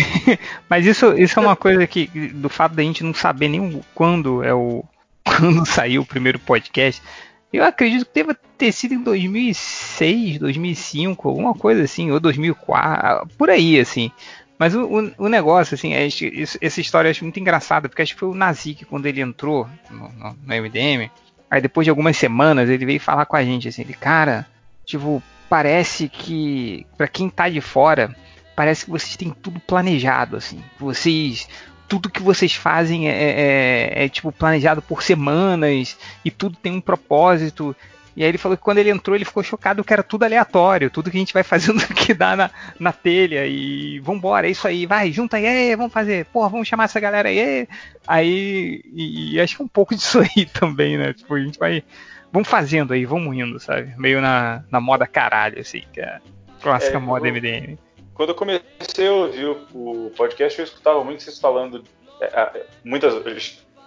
Mas 0.67 0.83
isso, 0.83 1.13
isso 1.13 1.39
é 1.39 1.43
uma 1.43 1.55
coisa 1.55 1.85
que, 1.85 2.07
do 2.07 2.49
fato 2.49 2.73
da 2.73 2.81
gente 2.81 3.03
não 3.03 3.13
saber 3.13 3.47
nem 3.47 3.81
quando 3.93 4.43
é 4.43 4.51
o. 4.51 4.83
Quando 5.23 5.63
saiu 5.63 6.01
o 6.01 6.05
primeiro 6.05 6.39
podcast. 6.39 7.03
Eu 7.51 7.63
acredito 7.63 8.05
que 8.05 8.13
deva 8.13 8.37
ter 8.57 8.71
sido 8.71 8.93
em 8.93 9.01
2006, 9.01 10.37
2005, 10.39 11.27
alguma 11.27 11.53
coisa 11.53 11.83
assim, 11.83 12.11
ou 12.11 12.19
2004, 12.19 13.27
por 13.37 13.49
aí, 13.49 13.79
assim. 13.79 14.11
Mas 14.57 14.75
o, 14.75 14.83
o, 14.83 15.11
o 15.17 15.29
negócio, 15.29 15.73
assim, 15.73 15.93
é, 15.93 16.05
essa 16.05 16.81
história 16.81 17.07
eu 17.07 17.11
acho 17.11 17.23
muito 17.23 17.39
engraçada, 17.39 17.87
porque 17.87 18.01
acho 18.01 18.13
que 18.13 18.19
foi 18.19 18.29
o 18.29 18.35
Nazik, 18.35 18.85
quando 18.85 19.05
ele 19.05 19.21
entrou 19.21 19.67
no, 19.89 20.09
no, 20.09 20.33
no 20.33 20.61
MDM, 20.61 21.09
aí 21.49 21.61
depois 21.61 21.85
de 21.85 21.89
algumas 21.89 22.17
semanas 22.17 22.69
ele 22.69 22.85
veio 22.85 22.99
falar 22.99 23.25
com 23.25 23.35
a 23.35 23.43
gente, 23.43 23.67
assim, 23.67 23.81
ele, 23.81 23.93
cara, 23.93 24.45
tipo, 24.85 25.23
parece 25.47 26.07
que, 26.09 26.85
para 26.97 27.07
quem 27.07 27.29
tá 27.29 27.49
de 27.49 27.61
fora, 27.61 28.13
parece 28.55 28.85
que 28.85 28.91
vocês 28.91 29.15
têm 29.15 29.31
tudo 29.31 29.59
planejado, 29.61 30.35
assim, 30.35 30.61
vocês 30.77 31.47
tudo 31.89 32.09
que 32.09 32.21
vocês 32.21 32.53
fazem 32.53 33.09
é, 33.09 33.11
é, 33.11 33.41
é, 33.41 34.05
é, 34.05 34.09
tipo 34.09 34.31
planejado 34.31 34.81
por 34.81 35.03
semanas 35.03 35.97
e 36.23 36.31
tudo 36.31 36.55
tem 36.55 36.71
um 36.71 36.81
propósito 36.81 37.75
e 38.19 38.23
aí 38.23 38.27
ele 38.27 38.37
falou 38.37 38.57
que 38.57 38.63
quando 38.63 38.79
ele 38.79 38.89
entrou, 38.89 39.15
ele 39.15 39.23
ficou 39.23 39.41
chocado 39.41 39.81
que 39.81 39.93
era 39.93 40.03
tudo 40.03 40.25
aleatório, 40.25 40.89
tudo 40.89 41.09
que 41.09 41.15
a 41.15 41.21
gente 41.21 41.33
vai 41.33 41.41
fazendo 41.41 41.79
que 41.95 42.13
dá 42.13 42.35
na, 42.35 42.51
na 42.77 42.91
telha. 42.91 43.47
E 43.47 43.97
vambora, 43.99 44.45
é 44.45 44.51
isso 44.51 44.67
aí, 44.67 44.85
vai, 44.85 45.09
junta 45.09 45.37
aí, 45.37 45.73
vamos 45.77 45.93
fazer, 45.93 46.25
porra, 46.25 46.49
vamos 46.49 46.67
chamar 46.67 46.83
essa 46.83 46.99
galera 46.99 47.29
aí. 47.29 47.65
Aí, 48.05 48.81
e, 48.93 49.35
e 49.35 49.39
acho 49.39 49.55
que 49.55 49.61
é 49.61 49.65
um 49.65 49.69
pouco 49.69 49.95
disso 49.95 50.19
aí 50.19 50.45
também, 50.45 50.97
né? 50.97 51.13
Tipo, 51.13 51.33
a 51.35 51.39
gente 51.39 51.57
vai. 51.57 51.81
Vamos 52.29 52.49
fazendo 52.49 52.93
aí, 52.93 53.05
vamos 53.05 53.33
indo, 53.35 53.57
sabe? 53.57 53.93
Meio 53.97 54.19
na, 54.19 54.63
na 54.69 54.81
moda 54.81 55.07
caralho, 55.07 55.57
assim, 55.57 55.83
que 55.93 56.01
é 56.01 56.05
a 56.05 56.21
clássica 56.61 56.97
é, 56.97 56.99
moda 56.99 57.25
eu, 57.25 57.33
MDM. 57.33 57.77
Quando 58.19 58.31
eu 58.31 58.35
comecei 58.35 59.07
a 59.07 59.13
ouvir 59.13 59.45
o 59.73 60.11
podcast, 60.17 60.59
eu 60.59 60.65
escutava 60.65 61.01
muito 61.05 61.23
vocês 61.23 61.39
falando, 61.39 61.81
é, 62.19 62.65
muitas, 62.83 63.13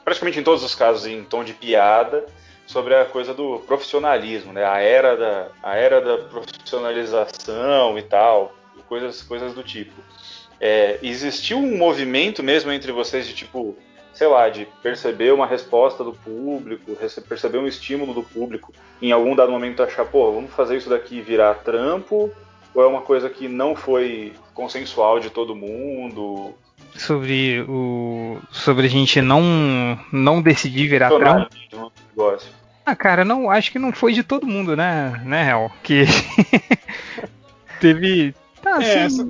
praticamente 0.03 0.41
em 0.41 0.43
todos 0.43 0.65
os 0.65 0.75
casos, 0.75 1.05
em 1.05 1.23
tom 1.23 1.45
de 1.45 1.53
piada 1.53 2.25
sobre 2.67 2.95
a 2.95 3.05
coisa 3.05 3.35
do 3.35 3.59
profissionalismo, 3.67 4.51
né? 4.51 4.65
A 4.65 4.81
era 4.81 5.17
da, 5.19 5.49
a 5.63 5.77
era 5.77 6.01
da 6.01 6.17
profissionalização 6.29 7.99
e 7.99 8.03
tal, 8.05 8.55
coisas, 8.89 9.21
coisas 9.21 9.53
do 9.53 9.63
tipo. 9.63 9.93
É, 10.59 10.99
existiu 11.03 11.59
um 11.59 11.77
movimento 11.77 12.43
mesmo 12.43 12.73
entre 12.73 12.91
vocês 12.91 13.27
de 13.27 13.35
tipo, 13.35 13.77
sei 14.15 14.29
lá, 14.29 14.49
de 14.49 14.67
perceber 14.83 15.35
uma 15.35 15.47
resposta 15.47 16.03
do 16.03 16.15
público, 16.15 16.97
perceber 17.29 17.59
um 17.59 17.67
estímulo 17.67 18.15
do 18.15 18.23
público, 18.23 18.73
em 19.03 19.13
algum 19.13 19.37
dado 19.37 19.53
momento 19.53 19.83
achar, 19.83 20.07
pô, 20.07 20.33
vamos 20.33 20.55
fazer 20.55 20.79
isso 20.79 20.89
daqui 20.89 21.21
virar 21.21 21.57
trampo, 21.57 22.33
ou 22.75 22.83
é 22.83 22.87
uma 22.87 23.03
coisa 23.03 23.29
que 23.29 23.49
não 23.49 23.75
foi 23.75 24.33
consensual 24.55 25.21
de 25.21 25.31
todo 25.31 25.55
mundo? 25.55 26.55
Sobre 26.95 27.65
o. 27.69 28.39
Sobre 28.51 28.87
a 28.87 28.91
gente 28.91 29.21
não, 29.21 29.99
não 30.13 30.43
decidir 30.43 30.89
virar 30.89 31.09
trampo. 31.11 31.51
Ah, 32.85 32.97
cara, 32.97 33.25
não, 33.25 33.49
acho 33.51 33.71
que 33.71 33.79
não 33.79 33.93
foi 33.93 34.13
de 34.13 34.23
todo 34.23 34.47
mundo, 34.47 34.77
né, 34.77 35.23
né, 35.25 35.51
Hel? 35.51 35.71
Que 35.83 36.05
teve. 37.81 38.35
Tá, 38.61 38.83
é, 38.83 39.05
essa, 39.05 39.29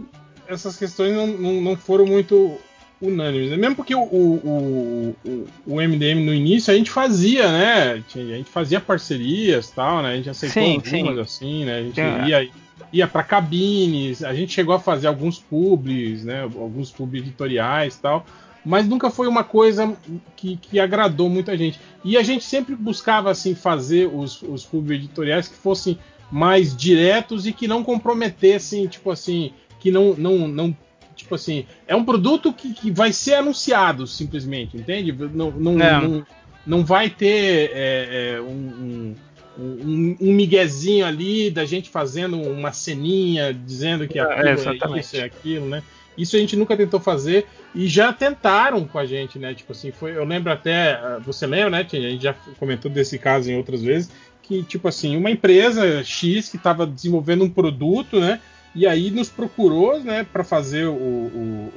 essas 0.48 0.76
questões 0.76 1.14
não, 1.14 1.26
não, 1.26 1.60
não, 1.60 1.76
foram 1.76 2.06
muito 2.06 2.58
unânimes. 3.00 3.50
Né? 3.50 3.56
Mesmo 3.56 3.76
porque 3.76 3.94
o, 3.94 4.02
o, 4.02 5.16
o, 5.24 5.48
o, 5.66 5.76
MDM 5.76 6.24
no 6.24 6.34
início 6.34 6.72
a 6.72 6.76
gente 6.76 6.90
fazia, 6.90 7.50
né? 7.50 8.02
A 8.14 8.18
gente 8.18 8.50
fazia 8.50 8.80
parcerias 8.80 9.70
tal, 9.70 10.02
né? 10.02 10.12
A 10.12 10.16
gente 10.16 10.30
aceitou 10.30 10.62
sim, 10.62 11.00
algumas 11.00 11.14
sim. 11.14 11.20
assim, 11.46 11.64
né? 11.64 11.78
A 11.78 11.82
gente 11.82 11.94
sim, 11.94 12.28
ia, 12.28 12.50
ia 12.92 13.06
para 13.06 13.22
cabines, 13.22 14.22
a 14.22 14.34
gente 14.34 14.52
chegou 14.52 14.74
a 14.74 14.80
fazer 14.80 15.06
alguns 15.06 15.38
publis, 15.38 16.24
né? 16.24 16.42
Alguns 16.42 16.90
publi 16.90 17.20
editoriais 17.20 17.96
tal. 17.96 18.24
mas 18.64 18.86
nunca 18.86 19.10
foi 19.10 19.26
uma 19.26 19.44
coisa 19.44 19.96
que, 20.36 20.56
que 20.56 20.80
agradou 20.80 21.28
muita 21.28 21.56
gente. 21.56 21.80
E 22.04 22.16
a 22.16 22.22
gente 22.22 22.44
sempre 22.44 22.74
buscava 22.74 23.30
assim 23.30 23.54
fazer 23.54 24.06
os, 24.06 24.42
os 24.42 24.64
pub 24.64 24.90
editoriais 24.90 25.48
que 25.48 25.56
fossem 25.56 25.98
mais 26.30 26.74
diretos 26.74 27.46
e 27.46 27.52
que 27.52 27.68
não 27.68 27.84
comprometessem, 27.84 28.86
tipo 28.86 29.10
assim, 29.10 29.52
que 29.78 29.90
não, 29.90 30.14
não, 30.14 30.48
não 30.48 30.76
tipo 31.14 31.34
assim, 31.34 31.66
é 31.86 31.94
um 31.94 32.04
produto 32.04 32.52
que, 32.52 32.72
que 32.72 32.90
vai 32.90 33.12
ser 33.12 33.34
anunciado 33.34 34.06
simplesmente, 34.06 34.76
entende? 34.76 35.12
Não, 35.12 35.50
não, 35.50 35.80
é. 35.80 36.00
não, 36.00 36.26
não, 36.66 36.84
vai 36.84 37.10
ter 37.10 37.70
é, 37.74 38.34
é, 38.36 38.40
um, 38.40 38.46
um, 38.46 39.14
um 39.58 40.32
miguezinho 40.32 41.04
ali 41.04 41.50
da 41.50 41.64
gente 41.64 41.90
fazendo 41.90 42.40
uma 42.40 42.72
ceninha 42.72 43.52
dizendo 43.52 44.08
que 44.08 44.18
é, 44.18 44.22
aquilo 44.22 44.48
é, 44.96 45.00
isso, 45.00 45.16
é 45.16 45.22
aquilo, 45.22 45.68
né? 45.68 45.82
Isso 46.16 46.36
a 46.36 46.38
gente 46.38 46.56
nunca 46.56 46.76
tentou 46.76 47.00
fazer 47.00 47.46
e 47.74 47.86
já 47.86 48.12
tentaram 48.12 48.86
com 48.86 48.98
a 48.98 49.06
gente, 49.06 49.38
né? 49.38 49.54
Tipo 49.54 49.72
assim, 49.72 49.90
foi, 49.90 50.16
eu 50.16 50.24
lembro 50.24 50.52
até, 50.52 50.92
ah, 50.92 51.20
você 51.24 51.46
lembra, 51.46 51.70
né? 51.70 51.86
A 51.90 51.96
gente 51.96 52.22
já 52.22 52.34
comentou 52.58 52.90
desse 52.90 53.18
caso 53.18 53.50
em 53.50 53.56
outras 53.56 53.82
vezes, 53.82 54.10
que 54.42 54.62
tipo 54.62 54.88
assim, 54.88 55.16
uma 55.16 55.30
empresa 55.30 56.04
X 56.04 56.48
que 56.48 56.56
estava 56.56 56.86
desenvolvendo 56.86 57.44
um 57.44 57.50
produto, 57.50 58.20
né? 58.20 58.40
E 58.74 58.86
aí 58.86 59.10
nos 59.10 59.28
procurou, 59.28 60.00
né, 60.00 60.24
para 60.24 60.42
fazer 60.42 60.86
o, 60.86 60.94
o, 60.94 61.72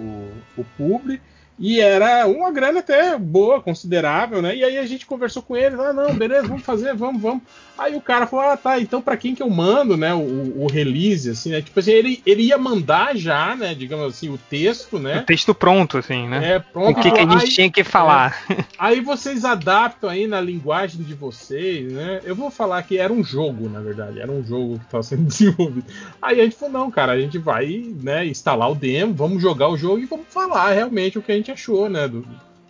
o, 0.57 0.61
o 0.61 0.65
publi 0.77 1.19
e 1.57 1.79
era 1.79 2.27
uma 2.27 2.51
grana 2.51 2.79
até 2.79 3.17
boa, 3.17 3.61
considerável, 3.61 4.41
né? 4.41 4.55
E 4.55 4.63
aí 4.63 4.77
a 4.77 4.85
gente 4.85 5.05
conversou 5.05 5.41
com 5.41 5.55
ele, 5.55 5.75
ah, 5.79 5.93
não, 5.93 6.13
beleza, 6.13 6.47
vamos 6.47 6.63
fazer, 6.63 6.93
vamos, 6.93 7.21
vamos. 7.21 7.43
Aí 7.77 7.95
o 7.95 8.01
cara 8.01 8.25
falou, 8.25 8.45
ah, 8.45 8.57
tá, 8.57 8.79
então 8.79 9.01
para 9.01 9.17
quem 9.17 9.35
que 9.35 9.43
eu 9.43 9.49
mando, 9.49 9.97
né, 9.97 10.13
o, 10.13 10.63
o, 10.63 10.67
release, 10.67 11.29
assim, 11.29 11.51
né? 11.51 11.61
Tipo 11.61 11.79
assim, 11.79 11.91
ele, 11.91 12.21
ele 12.25 12.43
ia 12.43 12.57
mandar 12.57 13.15
já, 13.17 13.55
né, 13.55 13.73
digamos 13.73 14.13
assim, 14.13 14.29
o 14.29 14.37
texto, 14.37 14.97
né? 14.97 15.19
O 15.19 15.25
texto 15.25 15.53
pronto, 15.53 15.97
assim, 15.97 16.27
né? 16.27 16.55
É, 16.55 16.59
pronto. 16.59 16.97
O 16.97 17.01
que, 17.01 17.11
que 17.11 17.19
a 17.19 17.23
gente 17.23 17.43
aí, 17.43 17.49
tinha 17.49 17.71
que 17.71 17.83
falar. 17.83 18.43
É, 18.49 18.63
aí 18.77 19.01
vocês 19.01 19.43
adaptam 19.43 20.09
aí 20.09 20.25
na 20.25 20.39
linguagem 20.39 21.03
de 21.03 21.13
vocês, 21.13 21.91
né? 21.91 22.21
Eu 22.23 22.35
vou 22.35 22.49
falar 22.49 22.81
que 22.83 22.97
era 22.97 23.11
um 23.11 23.23
jogo, 23.23 23.69
na 23.69 23.81
verdade, 23.81 24.19
era 24.21 24.31
um 24.31 24.43
jogo 24.43 24.79
que 24.79 24.85
estava 24.85 25.03
sendo 25.03 25.23
desenvolvido. 25.27 25.85
Aí 26.21 26.39
a 26.39 26.43
gente 26.43 26.55
falou, 26.55 26.79
não, 26.79 26.91
cara, 26.91 27.11
a 27.11 27.19
gente 27.19 27.37
vai, 27.37 27.93
né, 28.01 28.25
instalar 28.25 28.71
o 28.71 28.75
demo, 28.75 29.13
vamos 29.13 29.41
jogar 29.41 29.67
o 29.67 29.77
jogo 29.77 29.99
e 29.99 30.05
vamos 30.05 30.27
falar 30.29 30.71
realmente 30.71 31.19
o 31.19 31.21
que 31.21 31.31
a 31.31 31.35
gente 31.35 31.44
gente 31.45 31.51
achou, 31.51 31.87
né? 31.87 32.07
Do, 32.07 32.25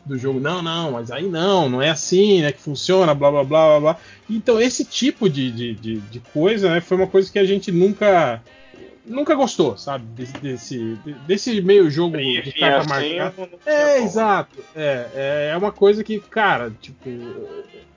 do 0.06 0.18
jogo. 0.18 0.40
Não, 0.40 0.62
não, 0.62 0.92
mas 0.92 1.10
aí 1.10 1.28
não, 1.28 1.70
não 1.70 1.82
é 1.82 1.90
assim, 1.90 2.42
né? 2.42 2.52
Que 2.52 2.60
funciona, 2.60 3.16
blá 3.16 3.32
blá 3.32 3.44
blá 3.44 3.68
blá 3.68 3.80
blá. 3.80 3.98
Então, 4.30 4.60
esse 4.60 4.84
tipo 4.84 5.30
de, 5.30 5.50
de, 5.52 5.74
de, 5.74 5.98
de 6.00 6.20
coisa, 6.34 6.70
né? 6.70 6.82
Foi 6.82 6.98
uma 6.98 7.08
coisa 7.08 7.32
que 7.32 7.40
a 7.40 7.46
gente 7.46 7.72
nunca. 7.72 8.42
Nunca 9.06 9.36
gostou, 9.36 9.78
sabe? 9.78 10.04
Desse, 10.42 10.98
desse, 11.28 11.62
meio 11.62 11.92
jogo 11.92 12.18
e, 12.18 12.42
de 12.42 12.52
capa 12.54 12.78
assim, 12.78 13.18
marcada. 13.18 13.50
É, 13.64 14.02
exato. 14.02 14.58
É, 14.76 15.08
é, 15.14 15.50
é 15.54 15.58
uma 15.58 15.72
coisa 15.72 16.04
que, 16.04 16.20
cara, 16.20 16.72
tipo. 16.82 17.08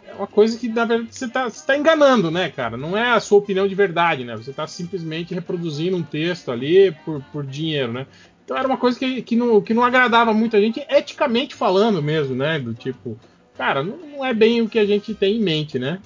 É 0.07 0.15
uma 0.15 0.27
coisa 0.27 0.59
que, 0.59 0.69
na 0.69 0.85
verdade, 0.85 1.15
você 1.15 1.25
está 1.25 1.49
você 1.49 1.67
tá 1.67 1.77
enganando, 1.79 2.31
né, 2.31 2.51
cara? 2.51 2.77
Não 2.77 2.97
é 2.97 3.11
a 3.11 3.21
sua 3.21 3.39
opinião 3.39 3.67
de 3.67 3.75
verdade, 3.75 4.23
né? 4.23 4.37
Você 4.37 4.51
está 4.51 4.67
simplesmente 4.67 5.35
reproduzindo 5.35 5.97
um 5.97 6.03
texto 6.03 6.51
ali 6.51 6.93
por, 7.05 7.23
por 7.33 7.45
dinheiro, 7.45 7.93
né? 7.93 8.07
Então 8.49 8.57
era 8.57 8.67
uma 8.67 8.79
coisa 8.79 8.99
que, 8.99 9.21
que, 9.21 9.37
não, 9.37 9.61
que 9.61 9.75
não 9.75 9.85
agradava 9.85 10.33
muita 10.33 10.59
gente, 10.59 10.83
eticamente 10.89 11.55
falando 11.55 12.03
mesmo, 12.03 12.35
né? 12.35 12.59
Do 12.59 12.73
tipo, 12.73 13.21
cara, 13.59 13.85
não, 13.85 13.99
não 13.99 14.25
é 14.25 14.33
bem 14.33 14.63
o 14.63 14.69
que 14.71 14.79
a 14.79 14.87
gente 14.87 15.15
tem 15.15 15.37
em 15.37 15.43
mente, 15.43 15.79
né? 15.79 16.01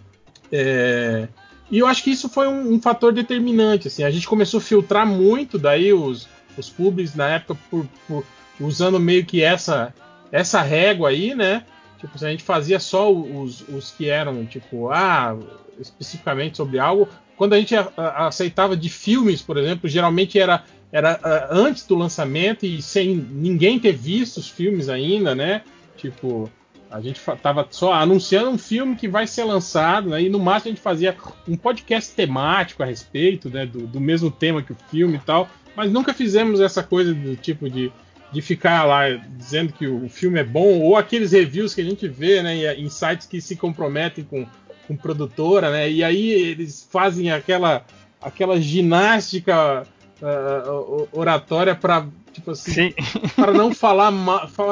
É, 0.51 1.29
e 1.71 1.79
eu 1.79 1.87
acho 1.87 2.03
que 2.03 2.11
isso 2.11 2.29
foi 2.29 2.49
um, 2.49 2.75
um, 2.75 2.81
fator 2.83 3.13
determinante. 3.13 3.87
Assim, 3.87 4.03
a 4.03 4.11
gente 4.11 4.27
começou 4.27 4.59
a 4.59 4.61
filtrar 4.61 5.07
muito 5.07 5.57
daí 5.57 5.93
os, 5.93 6.29
os 6.59 6.69
pubs 6.69 7.15
na 7.15 7.29
época 7.29 7.57
por, 7.71 7.87
por, 8.09 8.25
usando 8.59 8.99
meio 8.99 9.25
que 9.25 9.41
essa, 9.41 9.95
essa 10.33 10.63
régua 10.63 11.11
aí, 11.11 11.37
né? 11.37 11.65
Tipo, 12.01 12.13
a 12.25 12.29
gente 12.29 12.43
fazia 12.43 12.81
só 12.81 13.09
os, 13.09 13.61
os 13.69 13.93
que 13.93 14.09
eram, 14.09 14.45
tipo, 14.47 14.91
ah, 14.91 15.39
especificamente 15.79 16.57
sobre 16.57 16.81
algo. 16.81 17.09
Quando 17.37 17.53
a 17.53 17.59
gente 17.61 17.77
a, 17.77 17.89
a, 17.97 18.27
aceitava 18.27 18.77
de 18.77 18.89
filmes, 18.89 19.41
por 19.41 19.57
exemplo, 19.57 19.89
geralmente 19.89 20.41
era 20.41 20.65
era 20.93 21.15
uh, 21.15 21.55
antes 21.57 21.87
do 21.87 21.97
lançamento 21.97 22.67
e 22.67 22.83
sem 22.83 23.17
ninguém 23.17 23.79
ter 23.79 23.93
visto 23.93 24.37
os 24.37 24.49
filmes 24.49 24.91
ainda, 24.91 25.35
né? 25.35 25.63
Tipo, 25.97 26.51
a 26.91 27.01
gente 27.01 27.19
tava 27.43 27.67
só 27.71 27.95
anunciando 27.95 28.51
um 28.51 28.59
filme 28.59 28.95
que 28.95 29.09
vai 29.09 29.27
ser 29.27 29.45
lançado, 29.45 30.11
né? 30.11 30.23
E 30.23 30.29
no 30.29 30.39
máximo 30.39 30.73
a 30.73 30.75
gente 30.75 30.83
fazia 30.83 31.17
um 31.49 31.57
podcast 31.57 32.15
temático 32.15 32.83
a 32.83 32.87
respeito, 32.87 33.49
né? 33.49 33.65
Do, 33.65 33.87
do 33.87 33.99
mesmo 33.99 34.31
tema 34.31 34.63
que 34.63 34.73
o 34.73 34.77
filme 34.91 35.17
e 35.17 35.21
tal. 35.21 35.49
Mas 35.75 35.91
nunca 35.91 36.13
fizemos 36.13 36.61
essa 36.61 36.83
coisa 36.83 37.15
do 37.15 37.35
tipo 37.35 37.71
de, 37.71 37.91
de 38.31 38.43
ficar 38.43 38.85
lá 38.85 39.09
dizendo 39.09 39.73
que 39.73 39.87
o 39.87 40.07
filme 40.11 40.39
é 40.39 40.45
bom, 40.45 40.81
ou 40.81 40.99
aqueles 40.99 41.33
reviews 41.33 41.75
que 41.75 41.81
a 41.81 41.85
gente 41.85 42.07
vê, 42.07 42.43
né? 42.43 42.75
Em 42.75 42.91
sites 42.91 43.27
que 43.27 43.41
se 43.41 43.57
comprometem 43.57 44.25
com, 44.25 44.47
com 44.87 44.95
produtora, 44.95 45.71
né? 45.71 45.91
E 45.91 46.05
aí 46.05 46.31
eles 46.31 46.87
fazem 46.93 47.33
aquela, 47.33 47.87
aquela 48.21 48.61
ginástica 48.61 49.87
uh, 50.23 51.09
oratória 51.13 51.75
para 51.75 52.07
tipo 52.33 52.53
assim, 52.53 52.95
para 53.37 53.53
não 53.53 53.75
falar 53.75 54.11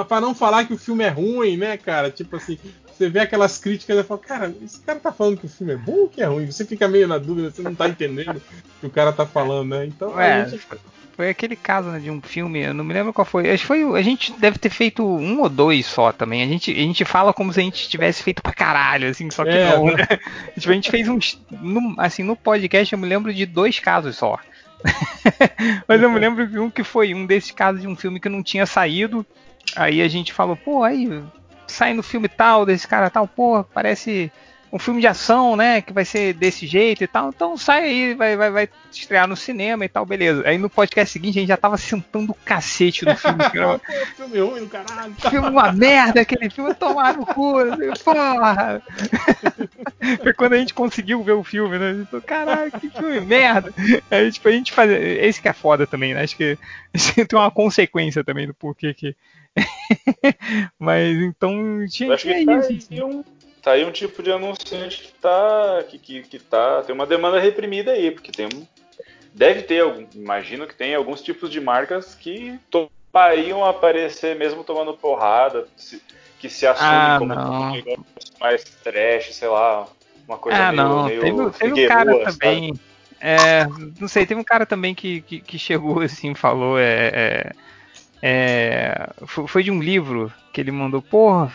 para 0.08 0.20
não 0.20 0.34
falar 0.34 0.64
que 0.64 0.72
o 0.72 0.78
filme 0.78 1.04
é 1.04 1.08
ruim, 1.08 1.56
né, 1.56 1.76
cara? 1.76 2.10
Tipo 2.10 2.36
assim, 2.36 2.58
você 3.00 3.08
vê 3.08 3.20
aquelas 3.20 3.58
críticas 3.58 3.98
e 3.98 4.02
fala, 4.02 4.20
cara, 4.20 4.54
esse 4.62 4.80
cara 4.80 4.98
tá 4.98 5.12
falando 5.12 5.38
que 5.38 5.46
o 5.46 5.48
filme 5.48 5.72
é 5.72 5.76
bom 5.76 6.00
ou 6.00 6.08
que 6.08 6.22
é 6.22 6.26
ruim? 6.26 6.50
Você 6.50 6.64
fica 6.64 6.88
meio 6.88 7.08
na 7.08 7.18
dúvida, 7.18 7.50
você 7.50 7.62
não 7.62 7.74
tá 7.74 7.88
entendendo 7.88 8.36
o 8.36 8.80
que 8.80 8.86
o 8.86 8.90
cara 8.90 9.12
tá 9.12 9.26
falando, 9.26 9.70
né? 9.70 9.86
Então, 9.86 10.14
Ué, 10.14 10.46
gente... 10.48 10.66
foi 11.16 11.30
aquele 11.30 11.56
caso 11.56 11.88
né, 11.88 11.98
de 11.98 12.10
um 12.10 12.20
filme, 12.20 12.60
eu 12.60 12.74
não 12.74 12.84
me 12.84 12.94
lembro 12.94 13.12
qual 13.12 13.24
foi. 13.24 13.50
Acho 13.50 13.62
que 13.62 13.66
foi, 13.66 13.98
a 13.98 14.02
gente 14.02 14.32
deve 14.38 14.58
ter 14.58 14.70
feito 14.70 15.02
um 15.02 15.40
ou 15.40 15.48
dois 15.48 15.86
só 15.86 16.12
também. 16.12 16.42
A 16.42 16.46
gente, 16.46 16.70
a 16.70 16.74
gente 16.74 17.04
fala 17.04 17.32
como 17.32 17.52
se 17.52 17.60
a 17.60 17.62
gente 17.62 17.88
tivesse 17.88 18.22
feito 18.22 18.42
pra 18.42 18.52
caralho, 18.52 19.08
assim, 19.08 19.30
só 19.30 19.44
que 19.44 19.50
é, 19.50 19.74
não, 19.74 19.86
né? 19.86 19.94
né? 19.96 20.18
tipo, 20.58 20.70
a 20.70 20.74
gente 20.74 20.90
fez 20.90 21.08
uns, 21.08 21.40
no, 21.50 21.94
assim, 21.98 22.22
no 22.22 22.36
podcast 22.36 22.92
eu 22.92 22.98
me 22.98 23.06
lembro 23.06 23.32
de 23.32 23.46
dois 23.46 23.78
casos 23.78 24.16
só. 24.16 24.38
Mas 25.86 26.02
eu 26.02 26.10
me 26.10 26.18
lembro 26.18 26.46
de 26.46 26.58
um 26.58 26.70
que 26.70 26.82
foi 26.82 27.14
um 27.14 27.26
desses 27.26 27.50
casos 27.50 27.80
de 27.80 27.88
um 27.88 27.96
filme 27.96 28.20
que 28.20 28.28
não 28.28 28.42
tinha 28.42 28.66
saído. 28.66 29.24
Aí 29.76 30.02
a 30.02 30.08
gente 30.08 30.32
falou, 30.32 30.56
pô, 30.56 30.82
aí 30.82 31.22
sai 31.66 31.94
no 31.94 32.02
filme 32.02 32.28
tal, 32.28 32.66
desse 32.66 32.86
cara 32.86 33.10
tal, 33.10 33.28
pô, 33.28 33.62
parece 33.64 34.32
um 34.72 34.78
filme 34.78 35.00
de 35.00 35.06
ação, 35.06 35.56
né? 35.56 35.80
Que 35.80 35.92
vai 35.92 36.04
ser 36.04 36.32
desse 36.34 36.66
jeito 36.66 37.02
e 37.02 37.06
tal. 37.06 37.30
Então 37.30 37.56
sai 37.56 37.84
aí, 37.84 38.14
vai, 38.14 38.36
vai, 38.36 38.50
vai 38.50 38.68
estrear 38.90 39.26
no 39.26 39.36
cinema 39.36 39.84
e 39.84 39.88
tal, 39.88 40.06
beleza. 40.06 40.42
Aí 40.46 40.58
no 40.58 40.70
podcast 40.70 41.12
seguinte 41.12 41.38
a 41.38 41.40
gente 41.40 41.48
já 41.48 41.56
tava 41.56 41.76
sentando 41.76 42.32
o 42.32 42.36
cacete 42.44 43.04
no 43.04 43.16
filme. 43.16 43.38
Pô, 43.50 43.80
filme 44.16 44.40
ruim, 44.40 44.68
caralho. 44.68 45.14
Filme 45.14 45.48
uma 45.48 45.72
merda, 45.72 46.20
aquele 46.20 46.48
filme 46.48 46.72
tomar 46.74 47.16
no 47.16 47.26
cu, 47.26 47.54
porra. 48.04 48.82
Foi 50.22 50.32
quando 50.34 50.52
a 50.52 50.58
gente 50.58 50.74
conseguiu 50.74 51.22
ver 51.22 51.32
o 51.32 51.44
filme, 51.44 51.78
né? 51.78 51.90
A 51.90 51.94
gente 51.94 52.10
falou, 52.10 52.22
caralho, 52.22 52.72
que 52.72 52.90
filme 52.90 53.20
merda. 53.20 53.72
Aí 54.10 54.30
tipo, 54.30 54.48
a 54.48 54.52
gente 54.52 54.72
faz. 54.72 54.90
Esse 54.90 55.42
que 55.42 55.48
é 55.48 55.52
foda 55.52 55.86
também, 55.86 56.14
né? 56.14 56.22
Acho 56.22 56.36
que 56.36 56.56
tem 57.26 57.38
uma 57.38 57.50
consequência 57.50 58.22
também 58.22 58.46
do 58.46 58.54
porquê 58.54 58.94
que. 58.94 59.16
Mas 60.78 61.16
então 61.16 61.84
tinha, 61.88 62.16
tinha 62.16 62.38
isso. 62.38 62.46
Tá 62.46 62.58
assim. 62.58 63.02
um 63.02 63.24
tá 63.60 63.72
aí 63.72 63.84
um 63.84 63.92
tipo 63.92 64.22
de 64.22 64.32
anunciante 64.32 65.02
que 65.02 65.12
tá. 65.12 65.84
Que, 65.88 65.98
que, 65.98 66.22
que 66.22 66.38
tá. 66.38 66.82
Tem 66.82 66.94
uma 66.94 67.06
demanda 67.06 67.38
reprimida 67.38 67.92
aí, 67.92 68.10
porque 68.10 68.32
tem 68.32 68.46
um. 68.46 68.66
Deve 69.32 69.62
ter, 69.62 69.84
imagino 70.14 70.66
que 70.66 70.74
tem 70.74 70.94
alguns 70.94 71.22
tipos 71.22 71.50
de 71.50 71.60
marcas 71.60 72.14
que 72.14 72.58
topariam 72.68 73.64
aparecer 73.64 74.34
mesmo 74.34 74.64
tomando 74.64 74.92
porrada, 74.94 75.68
que 76.38 76.48
se 76.48 76.66
assumem 76.66 76.92
ah, 76.92 77.16
como 77.18 77.32
um 77.32 77.72
negócio 77.72 78.04
mais 78.40 78.64
trash, 78.64 79.34
sei 79.34 79.48
lá, 79.48 79.86
uma 80.26 80.38
coisa 80.38 80.58
ah, 80.58 80.72
meio, 80.72 80.88
não. 80.88 81.04
meio 81.04 81.20
teve, 81.20 81.50
teve 81.50 81.84
um 81.84 81.88
cara 81.88 82.24
também. 82.24 82.80
É, 83.20 83.66
não 84.00 84.08
sei, 84.08 84.24
teve 84.24 84.40
um 84.40 84.44
cara 84.44 84.64
também 84.64 84.94
que, 84.94 85.20
que, 85.20 85.40
que 85.40 85.58
chegou 85.58 86.00
assim, 86.00 86.34
falou, 86.34 86.78
é, 86.78 87.10
é, 87.12 87.52
é, 88.22 89.10
foi 89.26 89.62
de 89.62 89.70
um 89.70 89.80
livro 89.80 90.32
que 90.52 90.60
ele 90.60 90.72
mandou, 90.72 91.02
porra, 91.02 91.54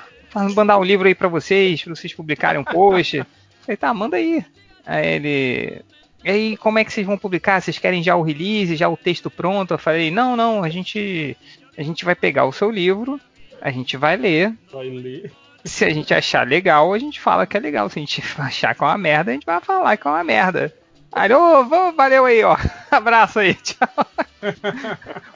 mandar 0.55 0.77
um 0.77 0.83
livro 0.83 1.07
aí 1.07 1.15
para 1.15 1.27
vocês, 1.27 1.83
pra 1.83 1.95
vocês 1.95 2.13
publicarem 2.13 2.59
um 2.59 2.63
post. 2.63 3.23
Falei, 3.61 3.77
tá, 3.77 3.93
manda 3.93 4.17
aí. 4.17 4.45
Aí 4.85 5.07
ele. 5.07 5.81
E 6.23 6.29
aí, 6.29 6.57
como 6.57 6.79
é 6.79 6.83
que 6.83 6.91
vocês 6.91 7.05
vão 7.05 7.17
publicar? 7.17 7.61
Vocês 7.61 7.77
querem 7.77 8.01
já 8.01 8.15
o 8.15 8.21
release, 8.21 8.75
já 8.75 8.89
o 8.89 8.97
texto 8.97 9.29
pronto? 9.29 9.73
Eu 9.73 9.77
falei, 9.77 10.11
não, 10.11 10.35
não, 10.35 10.63
a 10.63 10.69
gente. 10.69 11.35
A 11.77 11.83
gente 11.83 12.05
vai 12.05 12.15
pegar 12.15 12.45
o 12.45 12.53
seu 12.53 12.71
livro, 12.71 13.19
a 13.61 13.69
gente 13.69 13.97
vai 13.97 14.15
ler. 14.15 14.53
Vai 14.71 14.89
ler. 14.89 15.31
Se 15.63 15.83
a 15.83 15.89
gente 15.89 16.13
achar 16.13 16.47
legal, 16.47 16.93
a 16.93 16.99
gente 16.99 17.19
fala 17.19 17.45
que 17.47 17.57
é 17.57 17.59
legal. 17.59 17.89
Se 17.89 17.99
a 17.99 18.01
gente 18.01 18.23
achar 18.37 18.75
que 18.75 18.83
é 18.83 18.87
uma 18.87 18.97
merda, 18.97 19.31
a 19.31 19.33
gente 19.33 19.45
vai 19.45 19.59
falar 19.59 19.97
que 19.97 20.07
é 20.07 20.11
uma 20.11 20.23
merda. 20.23 20.73
Aí, 21.11 21.31
ô, 21.31 21.61
oh, 21.61 21.91
valeu 21.93 22.25
aí, 22.25 22.43
ó. 22.43 22.57
Abraço 22.91 23.39
aí, 23.39 23.53
tchau. 23.55 23.87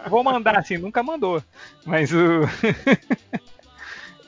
Vou 0.07 0.23
mandar 0.23 0.57
assim, 0.57 0.77
nunca 0.77 1.01
mandou. 1.01 1.41
Mas 1.85 2.11
o. 2.11 2.41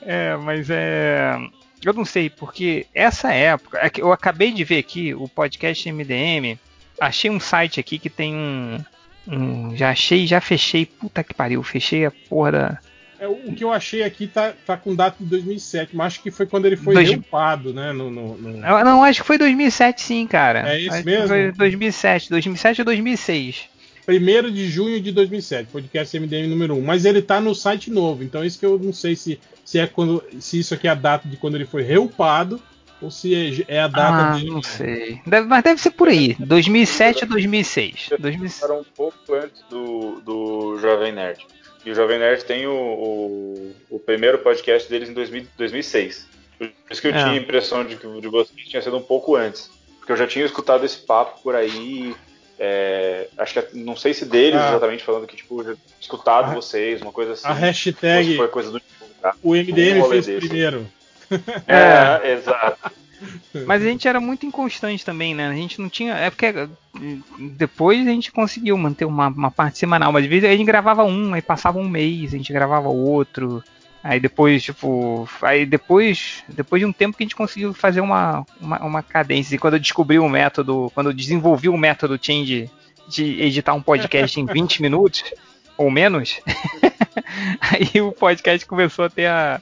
É, 0.04 0.36
mas 0.36 0.68
é. 0.70 1.36
Eu 1.84 1.92
não 1.92 2.04
sei, 2.04 2.30
porque 2.30 2.86
essa 2.94 3.32
época. 3.32 3.78
É 3.78 3.90
eu 3.98 4.12
acabei 4.12 4.52
de 4.52 4.64
ver 4.64 4.78
aqui 4.78 5.14
o 5.14 5.28
podcast 5.28 5.90
MDM. 5.90 6.58
Achei 7.00 7.30
um 7.30 7.40
site 7.40 7.80
aqui 7.80 7.98
que 7.98 8.10
tem 8.10 8.34
um. 8.34 8.78
um 9.26 9.76
já 9.76 9.90
achei, 9.90 10.26
já 10.26 10.40
fechei. 10.40 10.86
Puta 10.86 11.24
que 11.24 11.34
pariu, 11.34 11.62
fechei 11.62 12.06
a 12.06 12.10
porra 12.10 12.52
da. 12.52 12.78
É, 13.22 13.28
o 13.28 13.54
que 13.54 13.62
eu 13.62 13.72
achei 13.72 14.02
aqui 14.02 14.26
tá, 14.26 14.52
tá 14.66 14.76
com 14.76 14.96
data 14.96 15.16
de 15.20 15.30
2007, 15.30 15.94
mas 15.94 16.08
acho 16.08 16.22
que 16.22 16.30
foi 16.32 16.44
quando 16.44 16.66
ele 16.66 16.76
foi 16.76 16.94
Dois... 16.94 17.08
reupado, 17.08 17.72
né? 17.72 17.92
No, 17.92 18.10
no, 18.10 18.36
no... 18.36 18.52
Não, 18.58 19.04
acho 19.04 19.20
que 19.20 19.26
foi 19.28 19.38
2007 19.38 20.02
sim, 20.02 20.26
cara. 20.26 20.68
É 20.68 20.80
isso 20.80 20.92
acho 20.92 21.04
mesmo? 21.04 21.28
foi 21.28 21.52
2007, 21.52 22.30
2007 22.30 22.80
ou 22.80 22.84
2006. 22.84 23.68
1 24.06 24.50
de 24.50 24.68
junho 24.68 25.00
de 25.00 25.12
2007, 25.12 25.70
podcast 25.70 26.18
MDM 26.18 26.48
número 26.48 26.74
1. 26.74 26.82
Mas 26.82 27.04
ele 27.04 27.22
tá 27.22 27.40
no 27.40 27.54
site 27.54 27.90
novo, 27.90 28.24
então 28.24 28.44
isso 28.44 28.58
que 28.58 28.66
eu 28.66 28.78
não 28.78 28.92
sei 28.92 29.14
se, 29.14 29.38
se 29.64 29.78
é 29.78 29.86
quando. 29.86 30.22
Se 30.40 30.58
isso 30.58 30.74
aqui 30.74 30.88
é 30.88 30.90
a 30.90 30.94
data 30.94 31.28
de 31.28 31.36
quando 31.36 31.54
ele 31.54 31.66
foi 31.66 31.82
reupado 31.82 32.60
ou 33.00 33.10
se 33.10 33.34
é, 33.34 33.76
é 33.76 33.80
a 33.80 33.88
data 33.88 34.30
ah, 34.30 34.34
dele. 34.34 34.50
Não 34.50 34.62
sei. 34.62 35.20
Deve, 35.26 35.46
mas 35.46 35.62
deve 35.64 35.80
ser 35.80 35.90
por 35.90 36.08
aí. 36.08 36.36
2007 36.38 37.24
ou 37.24 37.30
2006. 37.30 38.10
2006. 38.18 38.62
Era 38.62 38.74
um 38.74 38.84
pouco 38.84 39.34
antes 39.34 39.62
do, 39.68 40.20
do 40.20 40.78
Jovem 40.78 41.12
Nerd. 41.12 41.44
E 41.84 41.90
o 41.90 41.94
Jovem 41.94 42.18
Nerd 42.18 42.44
tem 42.44 42.66
o, 42.66 42.72
o, 42.72 43.72
o 43.90 43.98
primeiro 43.98 44.38
podcast 44.38 44.88
deles 44.88 45.08
em 45.08 45.12
2000, 45.12 45.46
2006. 45.58 46.28
Por 46.58 46.70
isso 46.90 47.00
que 47.00 47.08
eu 47.08 47.12
é. 47.12 47.18
tinha 47.18 47.32
a 47.32 47.36
impressão 47.36 47.84
de 47.84 47.96
que 47.96 48.20
de 48.20 48.28
vocês 48.28 48.68
tinha 48.68 48.80
sido 48.80 48.96
um 48.96 49.02
pouco 49.02 49.34
antes. 49.34 49.68
Porque 49.98 50.12
eu 50.12 50.16
já 50.16 50.26
tinha 50.26 50.44
escutado 50.44 50.84
esse 50.84 50.98
papo 50.98 51.42
por 51.42 51.56
aí 51.56 52.14
é, 52.58 53.28
acho 53.38 53.54
que 53.54 53.76
não 53.76 53.96
sei 53.96 54.14
se 54.14 54.24
deles 54.24 54.60
ah. 54.60 54.70
exatamente 54.70 55.02
falando 55.02 55.26
que 55.26 55.36
tipo 55.36 55.62
escutado 56.00 56.50
a, 56.50 56.54
vocês, 56.54 57.00
uma 57.02 57.12
coisa 57.12 57.32
assim. 57.32 57.46
A 57.46 57.52
hashtag 57.52 58.36
foi 58.36 58.48
coisa 58.48 58.70
do 58.70 58.80
tá? 59.20 59.34
o 59.42 59.54
MDM 59.54 60.02
um 60.02 60.08
fez 60.08 60.26
desse. 60.26 60.46
primeiro. 60.46 60.86
É, 61.66 62.28
é, 62.28 62.32
exato. 62.34 62.92
Mas 63.66 63.82
a 63.82 63.86
gente 63.86 64.06
era 64.06 64.20
muito 64.20 64.44
inconstante 64.44 65.04
também, 65.04 65.34
né? 65.34 65.48
A 65.48 65.54
gente 65.54 65.80
não 65.80 65.88
tinha. 65.88 66.14
É 66.14 66.28
porque 66.28 66.68
depois 67.38 68.06
a 68.06 68.10
gente 68.10 68.32
conseguiu 68.32 68.76
manter 68.76 69.04
uma, 69.04 69.28
uma 69.28 69.50
parte 69.50 69.78
semanal, 69.78 70.12
mas 70.12 70.24
às 70.24 70.30
vezes 70.30 70.48
a 70.48 70.52
gente 70.52 70.66
gravava 70.66 71.04
um, 71.04 71.32
aí 71.32 71.40
passava 71.40 71.78
um 71.78 71.88
mês, 71.88 72.34
a 72.34 72.36
gente 72.36 72.52
gravava 72.52 72.88
outro. 72.88 73.62
Aí 74.02 74.18
depois, 74.18 74.64
tipo, 74.64 75.28
aí 75.40 75.64
depois, 75.64 76.42
depois 76.48 76.80
de 76.80 76.86
um 76.86 76.92
tempo 76.92 77.16
que 77.16 77.22
a 77.22 77.26
gente 77.26 77.36
conseguiu 77.36 77.72
fazer 77.72 78.00
uma, 78.00 78.44
uma, 78.60 78.84
uma 78.84 79.02
cadência. 79.02 79.54
E 79.54 79.58
quando 79.58 79.74
eu 79.74 79.80
descobri 79.80 80.18
o 80.18 80.28
método, 80.28 80.90
quando 80.92 81.10
eu 81.10 81.12
desenvolvi 81.12 81.68
o 81.68 81.76
método 81.76 82.18
Change 82.20 82.68
de 83.08 83.40
editar 83.40 83.74
um 83.74 83.82
podcast 83.82 84.40
em 84.40 84.46
20 84.46 84.82
minutos 84.82 85.22
ou 85.76 85.88
menos, 85.88 86.40
aí 87.60 88.00
o 88.00 88.10
podcast 88.10 88.66
começou 88.66 89.04
a 89.04 89.10
ter 89.10 89.26
a, 89.26 89.60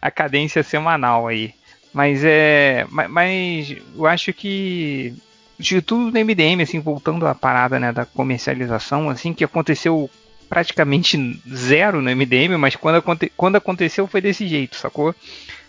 a 0.00 0.10
cadência 0.10 0.62
semanal 0.62 1.28
aí. 1.28 1.52
Mas 1.92 2.22
é, 2.24 2.86
mas 2.90 3.76
eu 3.94 4.06
acho 4.06 4.32
que 4.32 5.14
de 5.58 5.80
tudo 5.80 6.10
no 6.10 6.24
MDM, 6.24 6.62
assim, 6.62 6.80
voltando 6.80 7.26
à 7.26 7.34
parada 7.34 7.78
né, 7.80 7.92
da 7.92 8.04
comercialização, 8.04 9.08
assim, 9.08 9.32
que 9.32 9.44
aconteceu 9.44 10.10
praticamente 10.48 11.40
zero 11.52 12.00
no 12.00 12.10
MDM, 12.10 12.56
mas 12.58 12.76
quando, 12.76 12.96
aconte 12.96 13.32
quando 13.36 13.56
aconteceu 13.56 14.06
foi 14.06 14.20
desse 14.20 14.46
jeito, 14.46 14.76
sacou? 14.76 15.14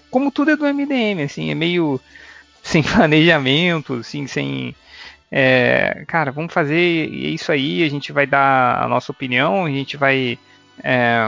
Como 0.09 0.31
tudo 0.31 0.51
é 0.51 0.55
do 0.55 0.65
MDM, 0.65 1.23
assim, 1.23 1.51
é 1.51 1.55
meio 1.55 1.99
sem 2.63 2.83
planejamento, 2.83 3.95
assim, 3.95 4.27
sem. 4.27 4.75
É, 5.29 6.05
cara, 6.07 6.31
vamos 6.31 6.53
fazer 6.53 7.09
isso 7.09 7.51
aí, 7.51 7.83
a 7.83 7.89
gente 7.89 8.13
vai 8.13 8.25
dar 8.25 8.81
a 8.81 8.87
nossa 8.87 9.11
opinião, 9.11 9.65
a 9.65 9.69
gente 9.69 9.97
vai. 9.97 10.39
É, 10.83 11.27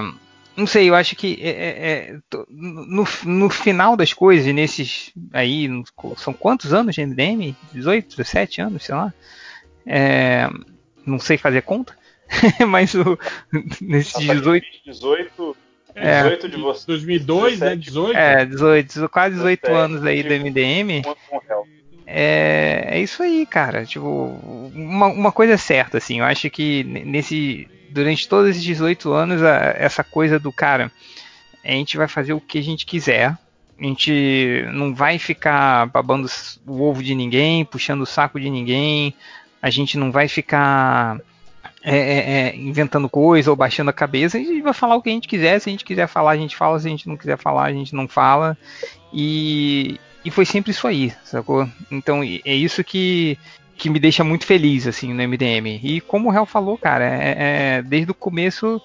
não 0.55 0.67
sei, 0.67 0.89
eu 0.89 0.95
acho 0.95 1.15
que 1.15 1.39
é, 1.41 1.49
é, 1.49 2.13
é 2.13 2.17
no, 2.49 3.07
no 3.25 3.49
final 3.49 3.95
das 3.95 4.13
coisas, 4.13 4.53
nesses 4.53 5.11
aí, 5.33 5.69
são 6.17 6.33
quantos 6.33 6.73
anos 6.73 6.95
de 6.95 7.05
MDM? 7.05 7.55
18, 7.73 8.17
17 8.17 8.61
anos, 8.61 8.83
sei 8.83 8.95
lá. 8.95 9.13
É, 9.85 10.49
não 11.05 11.19
sei 11.19 11.37
fazer 11.37 11.61
conta. 11.63 11.97
mas 12.67 12.93
o, 12.95 13.17
nesses 13.81 14.19
18. 14.19 14.65
18, 14.85 15.57
18 15.95 16.45
é, 16.45 16.49
de 16.49 16.57
vocês. 16.57 16.85
2002, 16.85 17.59
17, 17.59 17.59
né? 17.59 17.75
18? 17.75 18.17
É, 18.17 18.45
18, 18.45 19.09
quase 19.09 19.35
18 19.35 19.61
17, 19.61 19.83
anos 19.83 20.05
aí 20.05 20.23
do 20.23 20.33
MDM. 20.33 21.01
É, 22.05 22.87
é 22.91 22.99
isso 22.99 23.21
aí, 23.21 23.45
cara. 23.45 23.85
Tipo, 23.85 24.09
uma, 24.73 25.07
uma 25.07 25.31
coisa 25.31 25.53
é 25.53 25.57
certa, 25.57 25.97
assim. 25.97 26.19
Eu 26.19 26.25
acho 26.25 26.49
que 26.49 26.83
nesse. 26.83 27.67
Durante 27.91 28.29
todos 28.29 28.51
esses 28.51 28.63
18 28.63 29.11
anos, 29.11 29.43
a, 29.43 29.75
essa 29.77 30.03
coisa 30.03 30.39
do 30.39 30.51
cara. 30.51 30.91
A 31.63 31.71
gente 31.71 31.97
vai 31.97 32.07
fazer 32.07 32.33
o 32.33 32.39
que 32.39 32.57
a 32.57 32.63
gente 32.63 32.85
quiser. 32.85 33.37
A 33.79 33.83
gente 33.83 34.65
não 34.73 34.93
vai 34.93 35.19
ficar 35.19 35.87
babando 35.87 36.27
o 36.65 36.81
ovo 36.81 37.03
de 37.03 37.15
ninguém, 37.15 37.63
puxando 37.63 38.01
o 38.01 38.05
saco 38.05 38.39
de 38.39 38.49
ninguém. 38.49 39.13
A 39.61 39.69
gente 39.69 39.97
não 39.97 40.11
vai 40.11 40.27
ficar 40.27 41.19
é, 41.81 41.97
é, 41.97 42.31
é, 42.49 42.55
inventando 42.55 43.09
coisa 43.09 43.49
ou 43.49 43.55
baixando 43.55 43.89
a 43.89 43.93
cabeça, 43.93 44.37
a 44.37 44.41
gente 44.41 44.61
vai 44.61 44.73
falar 44.73 44.95
o 44.95 45.01
que 45.01 45.09
a 45.09 45.13
gente 45.13 45.27
quiser. 45.27 45.59
Se 45.59 45.69
a 45.69 45.71
gente 45.71 45.85
quiser 45.85 46.07
falar, 46.07 46.31
a 46.31 46.37
gente 46.37 46.55
fala. 46.55 46.79
Se 46.79 46.87
a 46.87 46.89
gente 46.89 47.07
não 47.07 47.15
quiser 47.15 47.37
falar, 47.37 47.65
a 47.65 47.73
gente 47.73 47.95
não 47.95 48.07
fala. 48.07 48.57
E, 49.13 49.99
e 50.23 50.29
foi 50.29 50.45
sempre 50.45 50.71
isso 50.71 50.87
aí, 50.87 51.13
sacou? 51.23 51.67
Então 51.89 52.21
é 52.21 52.53
isso 52.53 52.83
que, 52.83 53.37
que 53.77 53.89
me 53.89 53.99
deixa 53.99 54.23
muito 54.23 54.45
feliz, 54.45 54.87
assim, 54.87 55.13
no 55.13 55.27
MDM. 55.27 55.79
E 55.81 56.01
como 56.01 56.29
o 56.29 56.33
Hel 56.33 56.45
falou, 56.45 56.77
cara, 56.77 57.05
é, 57.05 57.35
é, 57.77 57.81
desde 57.81 58.11
o 58.11 58.15
começo, 58.15 58.81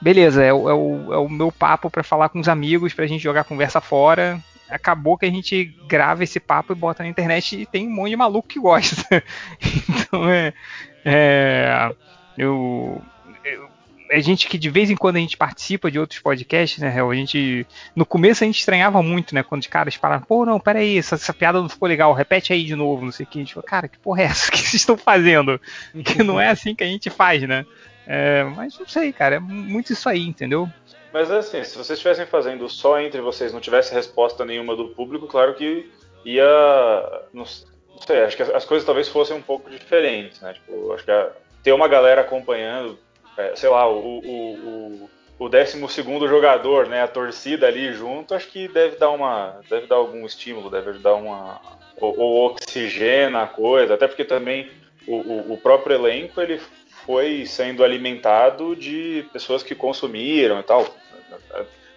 beleza, 0.00 0.42
é, 0.42 0.52
o, 0.52 0.68
é 0.68 0.74
o, 0.74 1.26
é 1.26 1.28
meu 1.28 1.52
papo 1.52 1.90
para 1.90 2.02
falar 2.02 2.30
com 2.30 2.40
os 2.40 2.48
amigos, 2.48 2.94
pra 2.94 3.06
gente 3.06 3.22
jogar 3.22 3.44
conversa 3.44 3.80
fora. 3.80 4.40
Acabou 4.70 5.18
que 5.18 5.26
a 5.26 5.30
gente 5.30 5.76
grava 5.86 6.24
esse 6.24 6.40
papo 6.40 6.72
e 6.72 6.76
bota 6.76 7.02
na 7.02 7.08
internet 7.08 7.60
e 7.60 7.66
tem 7.66 7.86
um 7.86 7.90
monte 7.90 8.10
de 8.10 8.16
maluco 8.16 8.48
que 8.48 8.58
gosta. 8.58 9.22
então 9.60 10.28
é. 10.30 10.54
é 11.04 11.92
eu, 12.40 13.02
eu 13.44 13.68
é 14.10 14.20
gente 14.20 14.48
que 14.48 14.58
de 14.58 14.68
vez 14.68 14.90
em 14.90 14.96
quando 14.96 15.16
a 15.16 15.20
gente 15.20 15.36
participa 15.36 15.90
de 15.90 15.98
outros 15.98 16.18
podcasts, 16.18 16.78
né, 16.78 17.00
A 17.00 17.14
gente. 17.14 17.66
No 17.94 18.04
começo 18.04 18.42
a 18.42 18.46
gente 18.46 18.58
estranhava 18.58 19.02
muito, 19.02 19.34
né? 19.34 19.42
Quando 19.42 19.60
os 19.60 19.68
caras 19.68 19.96
paravam, 19.96 20.26
pô, 20.26 20.44
não, 20.44 20.58
peraí, 20.58 20.98
essa, 20.98 21.14
essa 21.14 21.32
piada 21.32 21.60
não 21.60 21.68
ficou 21.68 21.86
legal, 21.86 22.12
repete 22.12 22.52
aí 22.52 22.64
de 22.64 22.74
novo, 22.74 23.04
não 23.04 23.12
sei 23.12 23.24
o 23.24 23.28
que. 23.28 23.38
A 23.38 23.42
gente 23.42 23.54
falou, 23.54 23.66
cara, 23.66 23.88
que 23.88 23.98
porra 23.98 24.22
é 24.22 24.24
essa? 24.24 24.48
O 24.50 24.52
que 24.52 24.58
vocês 24.58 24.74
estão 24.74 24.96
fazendo? 24.96 25.60
Que 26.04 26.22
não 26.22 26.40
é 26.40 26.48
assim 26.48 26.74
que 26.74 26.82
a 26.82 26.86
gente 26.86 27.08
faz, 27.08 27.42
né? 27.46 27.64
É, 28.06 28.42
mas 28.42 28.76
não 28.78 28.88
sei, 28.88 29.12
cara, 29.12 29.36
é 29.36 29.38
muito 29.38 29.92
isso 29.92 30.08
aí, 30.08 30.26
entendeu? 30.26 30.68
Mas 31.12 31.30
assim, 31.30 31.62
se 31.62 31.76
vocês 31.76 31.98
estivessem 31.98 32.26
fazendo 32.26 32.68
só 32.68 33.00
entre 33.00 33.20
vocês, 33.20 33.52
não 33.52 33.60
tivesse 33.60 33.94
resposta 33.94 34.44
nenhuma 34.44 34.74
do 34.74 34.88
público, 34.88 35.26
claro 35.28 35.54
que 35.54 35.88
ia. 36.24 37.22
Não, 37.32 37.44
sei, 37.44 38.22
acho 38.24 38.36
que 38.36 38.42
as, 38.42 38.50
as 38.50 38.64
coisas 38.64 38.84
talvez 38.84 39.08
fossem 39.08 39.36
um 39.36 39.42
pouco 39.42 39.70
diferentes, 39.70 40.40
né? 40.40 40.54
Tipo, 40.54 40.92
acho 40.92 41.04
que 41.04 41.10
a 41.10 41.30
ter 41.62 41.72
uma 41.72 41.88
galera 41.88 42.20
acompanhando, 42.22 42.98
é, 43.36 43.54
sei 43.56 43.68
lá, 43.68 43.88
o, 43.88 44.18
o, 44.18 45.10
o, 45.38 45.46
o 45.46 45.48
12 45.48 45.80
jogador, 46.28 46.86
né, 46.86 47.02
a 47.02 47.08
torcida 47.08 47.66
ali 47.66 47.92
junto, 47.92 48.34
acho 48.34 48.48
que 48.48 48.68
deve 48.68 48.96
dar 48.96 49.10
uma. 49.10 49.60
deve 49.68 49.86
dar 49.86 49.96
algum 49.96 50.24
estímulo, 50.26 50.70
deve 50.70 50.92
dar 50.94 51.14
uma. 51.14 51.60
ou, 52.00 52.18
ou 52.18 52.46
oxigena 52.46 53.42
a 53.42 53.46
coisa, 53.46 53.94
até 53.94 54.06
porque 54.06 54.24
também 54.24 54.70
o, 55.06 55.16
o, 55.16 55.52
o 55.54 55.58
próprio 55.58 55.96
elenco 55.96 56.40
ele 56.40 56.60
foi 57.06 57.46
sendo 57.46 57.82
alimentado 57.82 58.76
de 58.76 59.26
pessoas 59.32 59.62
que 59.62 59.74
consumiram 59.74 60.60
e 60.60 60.62
tal. 60.62 60.86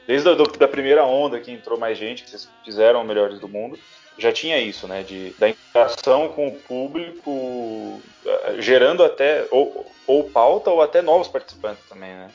Desde 0.08 0.30
a 0.30 0.34
da 0.34 0.68
primeira 0.68 1.06
onda 1.06 1.40
que 1.40 1.52
entrou 1.52 1.80
mais 1.80 1.98
gente, 1.98 2.24
que 2.24 2.30
vocês 2.30 2.50
fizeram 2.64 3.04
melhores 3.04 3.40
do 3.40 3.48
mundo, 3.48 3.80
já 4.18 4.32
tinha 4.32 4.60
isso, 4.60 4.88
né? 4.88 5.04
De, 5.04 5.34
da 5.40 5.50
interação 5.50 6.30
com 6.30 6.48
o 6.48 6.60
público, 6.60 8.02
eh, 8.26 8.56
gerando 8.60 9.04
até 9.04 9.48
ou, 9.52 9.92
ou 10.06 10.30
pauta 10.30 10.70
ou 10.70 10.82
até 10.82 11.02
novos 11.02 11.28
participantes 11.28 11.84
também, 11.90 12.12
né? 12.12 12.30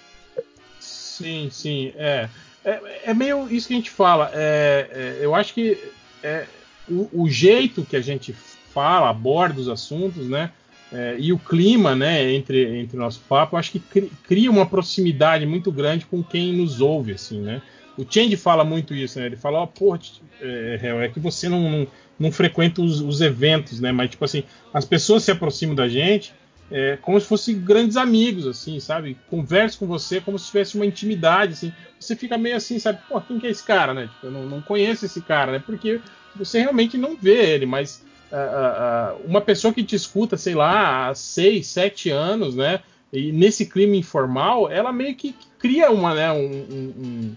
Sim, 0.81 1.49
sim, 1.51 1.93
é. 1.97 2.29
É, 2.65 2.81
é 3.05 3.15
meio 3.15 3.49
isso 3.51 3.69
que 3.69 3.75
a 3.75 3.77
gente 3.77 3.91
fala. 3.91 4.31
É, 4.35 4.89
é, 4.91 5.25
eu 5.25 5.35
acho 5.35 5.55
que 5.55 5.79
é, 6.23 6.47
o, 6.89 7.09
o, 7.13 7.29
jeito 7.29 7.85
que 7.85 7.97
a 7.97 8.01
gente 8.01 8.33
fala, 8.33 9.09
aborda 9.09 9.61
os 9.61 9.69
assuntos, 9.69 10.29
né? 10.29 10.53
É, 10.93 11.17
e 11.19 11.33
o 11.33 11.39
clima, 11.39 11.95
né, 11.95 12.33
entre, 12.33 12.81
entre 12.81 12.97
o 12.97 13.01
nosso 13.01 13.21
papo, 13.29 13.59
acho 13.59 13.73
que 13.73 13.81
cria 14.27 14.51
uma 14.51 14.65
proximidade 14.65 15.45
muito 15.45 15.71
grande 15.71 16.07
com 16.07 16.23
quem 16.23 16.55
nos 16.55 16.81
ouve, 16.81 17.13
assim, 17.13 17.41
né? 17.41 17.61
O 17.99 18.07
Change 18.09 18.37
fala 18.37 18.65
muito 18.65 18.95
isso, 18.95 19.19
né? 19.19 19.27
Ele 19.27 19.37
fala, 19.37 19.59
ó, 19.59 19.65
oh, 19.65 19.67
pô, 19.67 19.99
é, 20.41 20.79
é, 20.81 21.09
que 21.09 21.19
você 21.19 21.49
não, 21.49 21.69
não, 21.69 21.87
não 22.19 22.33
frequenta 22.33 22.81
os, 22.81 23.01
os, 23.01 23.21
eventos, 23.21 23.81
né? 23.81 23.91
Mas, 23.91 24.11
tipo 24.11 24.25
assim, 24.25 24.45
as 24.73 24.85
pessoas 24.85 25.25
se 25.25 25.33
aproximam 25.33 25.75
da 25.75 25.89
gente 25.89 26.33
é, 26.71 26.99
como 27.01 27.19
se 27.21 27.27
fossem 27.27 27.59
grandes 27.59 27.97
amigos, 27.97 28.47
assim, 28.47 28.79
sabe? 28.79 29.17
Conversa 29.29 29.79
com 29.79 29.87
você 29.87 30.21
como 30.21 30.39
se 30.39 30.47
tivesse 30.47 30.77
uma 30.77 30.87
intimidade, 30.87 31.55
assim. 31.55 31.73
Você 31.99 32.15
fica 32.15 32.37
meio 32.37 32.57
assim, 32.57 32.79
sabe? 32.79 33.01
Pô, 33.09 33.21
quem 33.21 33.39
que 33.39 33.47
é 33.47 33.51
esse 33.51 33.65
cara, 33.65 33.95
né? 33.95 34.09
Tipo, 34.09 34.27
eu 34.27 34.31
não, 34.31 34.47
não 34.47 34.61
conheço 34.61 35.07
esse 35.07 35.21
cara, 35.23 35.53
né? 35.53 35.63
Porque 35.65 36.01
você 36.37 36.61
realmente 36.61 36.99
não 36.99 37.17
vê 37.17 37.55
ele, 37.55 37.65
mas 37.65 38.05
uh, 38.31 39.17
uh, 39.17 39.27
uma 39.27 39.41
pessoa 39.41 39.73
que 39.73 39.83
te 39.83 39.97
escuta, 39.97 40.37
sei 40.37 40.55
lá, 40.55 41.09
há 41.09 41.15
seis, 41.15 41.67
sete 41.67 42.11
anos, 42.11 42.55
né? 42.55 42.81
E 43.11 43.33
nesse 43.33 43.65
clima 43.65 43.97
informal, 43.97 44.71
ela 44.71 44.93
meio 44.93 45.15
que 45.15 45.35
cria 45.59 45.91
uma, 45.91 46.15
né, 46.15 46.31
um, 46.31 46.37
um, 46.37 46.95
um 46.99 47.37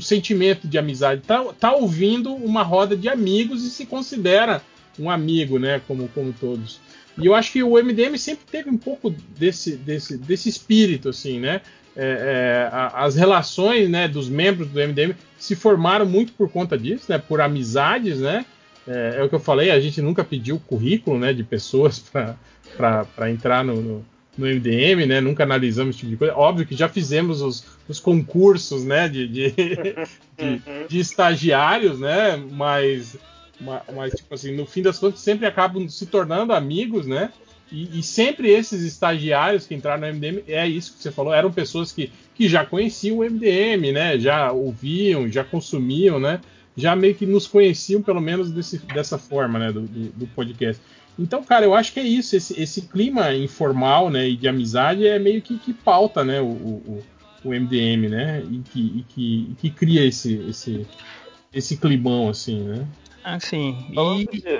sentimento 0.00 0.66
de 0.66 0.78
amizade. 0.78 1.22
Tá, 1.22 1.44
tá 1.58 1.74
ouvindo 1.74 2.34
uma 2.34 2.62
roda 2.62 2.96
de 2.96 3.08
amigos 3.08 3.64
e 3.64 3.70
se 3.70 3.86
considera 3.86 4.62
um 4.98 5.10
amigo, 5.10 5.58
né? 5.58 5.80
Como, 5.86 6.08
como 6.08 6.32
todos. 6.32 6.80
E 7.16 7.26
eu 7.26 7.34
acho 7.34 7.52
que 7.52 7.62
o 7.62 7.74
MDM 7.82 8.16
sempre 8.16 8.44
teve 8.50 8.70
um 8.70 8.76
pouco 8.76 9.10
desse, 9.10 9.76
desse, 9.76 10.16
desse 10.16 10.48
espírito, 10.48 11.08
assim, 11.08 11.40
né? 11.40 11.60
É, 11.96 12.68
é, 12.70 12.70
as 12.94 13.16
relações 13.16 13.88
né, 13.88 14.06
dos 14.06 14.28
membros 14.28 14.68
do 14.68 14.78
MDM 14.78 15.16
se 15.36 15.56
formaram 15.56 16.06
muito 16.06 16.32
por 16.32 16.48
conta 16.48 16.78
disso, 16.78 17.06
né? 17.08 17.18
Por 17.18 17.40
amizades, 17.40 18.20
né? 18.20 18.46
É, 18.86 19.16
é 19.18 19.22
o 19.22 19.28
que 19.28 19.34
eu 19.34 19.40
falei, 19.40 19.70
a 19.70 19.80
gente 19.80 20.00
nunca 20.00 20.24
pediu 20.24 20.58
currículo 20.60 21.18
né, 21.18 21.32
de 21.32 21.44
pessoas 21.44 21.98
para 22.76 23.30
entrar 23.30 23.64
no, 23.64 23.82
no, 23.82 24.06
no, 24.38 24.46
MDM, 24.46 25.06
né? 25.06 25.20
Nunca 25.20 25.42
analisamos 25.42 25.90
esse 25.90 26.00
tipo 26.00 26.12
de 26.12 26.16
coisa. 26.16 26.34
Óbvio 26.34 26.66
que 26.66 26.76
já 26.76 26.88
fizemos 26.88 27.42
os, 27.42 27.64
os 27.88 27.98
concursos 27.98 28.84
né, 28.84 29.08
de, 29.08 29.28
de, 29.28 29.50
de, 30.38 30.62
de 30.88 30.98
estagiários, 30.98 31.98
né? 31.98 32.36
Mas 32.36 33.18
mas, 33.60 34.14
tipo 34.14 34.32
assim, 34.32 34.54
no 34.54 34.64
fim 34.66 34.82
das 34.82 34.98
contas, 34.98 35.20
sempre 35.20 35.46
acabam 35.46 35.88
se 35.88 36.06
tornando 36.06 36.52
amigos, 36.52 37.06
né? 37.06 37.32
E, 37.70 37.98
e, 37.98 38.02
sempre 38.02 38.48
esses 38.50 38.82
estagiários 38.82 39.66
que 39.66 39.74
entraram 39.74 40.00
no 40.00 40.14
MDM, 40.14 40.42
é 40.48 40.66
isso 40.66 40.94
que 40.94 41.02
você 41.02 41.10
falou, 41.10 41.34
eram 41.34 41.52
pessoas 41.52 41.92
que, 41.92 42.10
que 42.34 42.48
já 42.48 42.64
conheciam 42.64 43.18
o 43.18 43.24
MDM, 43.24 43.92
né? 43.92 44.18
Já 44.18 44.52
ouviam, 44.52 45.28
já 45.30 45.44
consumiam, 45.44 46.18
né? 46.18 46.40
Já 46.76 46.96
meio 46.96 47.14
que 47.14 47.26
nos 47.26 47.46
conheciam, 47.46 48.00
pelo 48.00 48.20
menos 48.20 48.50
desse, 48.50 48.78
dessa 48.78 49.18
forma, 49.18 49.58
né? 49.58 49.72
Do, 49.72 49.82
do, 49.82 50.10
do, 50.10 50.26
podcast. 50.28 50.80
Então, 51.18 51.42
cara, 51.42 51.64
eu 51.64 51.74
acho 51.74 51.92
que 51.92 52.00
é 52.00 52.04
isso. 52.04 52.36
Esse, 52.36 52.60
esse 52.60 52.82
clima 52.82 53.34
informal, 53.34 54.08
né? 54.08 54.28
E 54.28 54.36
de 54.36 54.46
amizade 54.48 55.06
é 55.06 55.18
meio 55.18 55.42
que, 55.42 55.58
que 55.58 55.72
pauta, 55.72 56.24
né? 56.24 56.40
O, 56.40 56.46
o, 56.46 57.04
o 57.44 57.48
MDM, 57.48 58.08
né? 58.08 58.42
E 58.48 58.58
que, 58.58 58.80
e 58.80 59.04
que, 59.08 59.48
e 59.50 59.54
que 59.54 59.70
cria 59.70 60.06
esse, 60.06 60.34
esse, 60.48 60.86
esse 61.52 61.76
climão, 61.76 62.28
assim, 62.28 62.60
né? 62.60 62.86
Assim, 63.24 63.76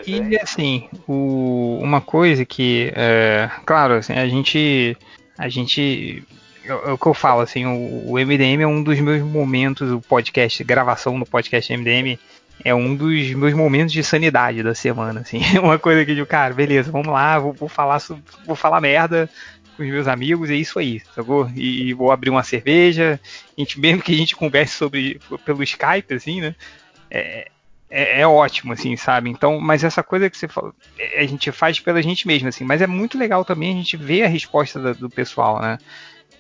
e, 0.07 0.31
e 0.31 0.39
assim, 0.39 0.89
o, 1.07 1.79
uma 1.81 2.03
coisa 2.03 2.45
que, 2.45 2.93
é, 2.95 3.49
claro, 3.65 3.95
assim, 3.95 4.13
a 4.13 4.29
gente, 4.29 4.95
a 5.39 5.49
gente, 5.49 6.23
é, 6.65 6.69
é 6.69 6.93
o 6.93 6.99
que 6.99 7.07
eu 7.07 7.15
falo, 7.15 7.41
assim, 7.41 7.65
o, 7.65 8.11
o, 8.11 8.19
MDM 8.19 8.61
é 8.61 8.67
um 8.67 8.83
dos 8.83 9.01
meus 9.01 9.23
momentos, 9.23 9.91
o 9.91 10.03
podcast, 10.03 10.63
gravação 10.65 11.19
do 11.19 11.25
podcast 11.25 11.75
MDM 11.75 12.19
é 12.65 12.75
um 12.75 12.95
dos 12.95 13.33
meus 13.35 13.55
momentos 13.55 13.93
de 13.93 14.03
sanidade 14.03 14.63
da 14.63 14.75
semana, 14.75 15.21
assim, 15.21 15.41
uma 15.63 15.79
coisa 15.79 16.05
que 16.05 16.11
eu 16.11 16.15
digo, 16.17 16.27
cara, 16.27 16.55
beleza, 16.55 16.91
vamos 16.91 17.09
lá, 17.09 17.39
vou, 17.39 17.53
vou 17.53 17.69
falar, 17.69 17.99
vou 18.45 18.57
falar 18.57 18.81
merda 18.81 19.29
com 19.77 19.83
os 19.83 19.89
meus 19.89 20.09
amigos, 20.09 20.51
é 20.51 20.55
isso 20.55 20.79
aí, 20.79 21.01
sacou? 21.15 21.49
E, 21.55 21.89
e 21.89 21.95
vou 21.95 22.11
abrir 22.11 22.31
uma 22.31 22.43
cerveja, 22.43 23.21
a 23.57 23.61
gente, 23.61 23.79
mesmo 23.79 24.03
que 24.03 24.13
a 24.13 24.17
gente 24.17 24.35
converse 24.35 24.75
sobre, 24.75 25.21
pelo 25.45 25.63
Skype, 25.63 26.15
assim, 26.15 26.41
né, 26.41 26.55
é, 27.11 27.49
é, 27.89 28.21
é, 28.21 28.27
ótimo, 28.27 28.73
assim, 28.73 28.97
sabe? 28.97 29.31
Então, 29.31 29.61
mas 29.61 29.85
essa 29.85 30.03
coisa 30.03 30.29
que 30.29 30.37
você 30.37 30.49
falou, 30.49 30.75
é, 30.99 31.21
a 31.21 31.27
gente 31.27 31.51
faz 31.53 31.79
pela 31.81 32.03
gente 32.03 32.27
mesmo, 32.27 32.49
assim, 32.49 32.65
mas 32.65 32.83
é 32.83 32.87
muito 32.87 33.17
legal 33.17 33.45
também 33.45 33.73
a 33.73 33.77
gente 33.77 33.97
ver 33.97 34.25
a 34.25 34.29
resposta 34.29 34.79
do, 34.81 34.95
do 34.95 35.11
pessoal, 35.11 35.61
né? 35.61 35.79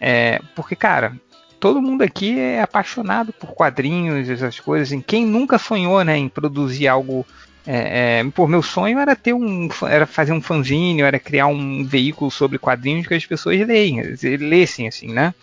É, 0.01 0.41
porque, 0.55 0.77
cara, 0.77 1.17
todo 1.59 1.83
mundo 1.83 2.03
aqui 2.03 2.39
é 2.39 2.63
apaixonado 2.63 3.33
por 3.33 3.51
quadrinhos, 3.51 4.29
essas 4.29 4.61
coisas, 4.61 4.89
assim, 4.89 5.01
quem 5.01 5.27
nunca 5.27 5.59
sonhou, 5.59 6.03
né, 6.05 6.17
em 6.17 6.29
produzir 6.29 6.89
algo. 6.89 7.27
É, 7.67 8.21
é, 8.21 8.47
meu 8.47 8.63
sonho 8.63 8.99
era 8.99 9.15
ter 9.15 9.35
um, 9.35 9.69
era 9.83 10.07
fazer 10.07 10.33
um 10.33 10.41
fanzine, 10.41 11.03
era 11.03 11.19
criar 11.19 11.49
um 11.49 11.85
veículo 11.85 12.31
sobre 12.31 12.59
quadrinhos 12.59 13.07
que 13.07 13.13
as 13.13 13.27
pessoas 13.27 13.59
leem, 13.67 14.01
lessem, 14.41 14.89
assim, 14.89 15.13
né? 15.13 15.35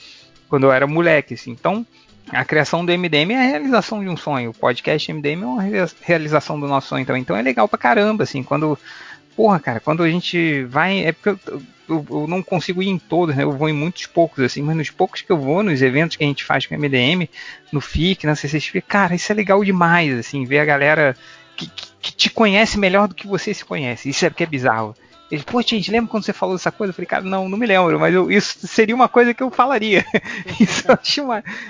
Quando 0.49 0.63
eu 0.63 0.71
era 0.71 0.87
moleque, 0.87 1.35
assim. 1.35 1.51
Então, 1.51 1.85
a 2.29 2.43
criação 2.43 2.83
do 2.83 2.91
MDM 2.91 3.31
é 3.31 3.37
a 3.37 3.47
realização 3.47 4.01
de 4.01 4.09
um 4.09 4.17
sonho. 4.17 4.49
O 4.49 4.53
podcast 4.53 5.13
MDM 5.13 5.43
é 5.43 5.45
uma 5.45 5.91
realização 6.01 6.59
do 6.59 6.67
nosso 6.67 6.87
sonho 6.87 7.05
também. 7.05 7.21
Então 7.21 7.35
é 7.35 7.41
legal 7.41 7.67
pra 7.67 7.77
caramba, 7.77 8.23
assim, 8.23 8.41
quando. 8.41 8.77
Porra, 9.35 9.59
cara, 9.59 9.79
quando 9.79 10.03
a 10.03 10.09
gente 10.09 10.63
vai. 10.63 11.05
É 11.05 11.11
porque 11.11 11.29
eu, 11.29 11.61
eu, 11.89 12.05
eu, 12.09 12.27
não 12.27 12.41
consigo 12.41 12.81
ir 12.81 12.87
em 12.87 12.97
todos, 12.97 13.35
né? 13.35 13.43
Eu 13.43 13.51
vou 13.51 13.67
em 13.67 13.73
muitos 13.73 14.05
poucos, 14.05 14.43
assim, 14.43 14.61
mas 14.61 14.77
nos 14.77 14.89
poucos 14.89 15.21
que 15.21 15.31
eu 15.31 15.37
vou, 15.37 15.61
nos 15.61 15.81
eventos 15.81 16.15
que 16.15 16.23
a 16.23 16.27
gente 16.27 16.43
faz 16.43 16.65
com 16.65 16.75
o 16.75 16.79
MDM, 16.79 17.29
no 17.71 17.81
FIC, 17.81 18.25
na 18.25 18.35
CCXP, 18.35 18.81
cara, 18.81 19.15
isso 19.15 19.31
é 19.31 19.35
legal 19.35 19.63
demais, 19.63 20.17
assim, 20.17 20.45
ver 20.45 20.59
a 20.59 20.65
galera 20.65 21.15
que, 21.55 21.67
que, 21.67 21.87
que 22.01 22.11
te 22.13 22.29
conhece 22.29 22.79
melhor 22.79 23.07
do 23.07 23.15
que 23.15 23.27
você 23.27 23.53
se 23.53 23.65
conhece. 23.65 24.09
Isso 24.09 24.25
é 24.25 24.29
que 24.29 24.43
é 24.43 24.47
bizarro. 24.47 24.95
Ele, 25.29 25.41
pô, 25.43 25.59
gente, 25.61 25.89
lembra 25.89 26.09
quando 26.09 26.23
você 26.23 26.33
falou 26.33 26.55
dessa 26.55 26.71
coisa? 26.71 26.91
Eu 26.91 26.93
falei, 26.93 27.07
cara, 27.07 27.23
não, 27.23 27.49
não 27.49 27.57
me 27.57 27.65
lembro, 27.65 27.99
mas 27.99 28.13
eu, 28.13 28.29
isso 28.31 28.67
seria 28.67 28.93
uma 28.93 29.09
coisa 29.09 29.33
que 29.33 29.41
eu 29.41 29.49
falaria. 29.49 30.05
isso, 30.59 30.87
eu 30.87 30.93
acho 30.93 31.21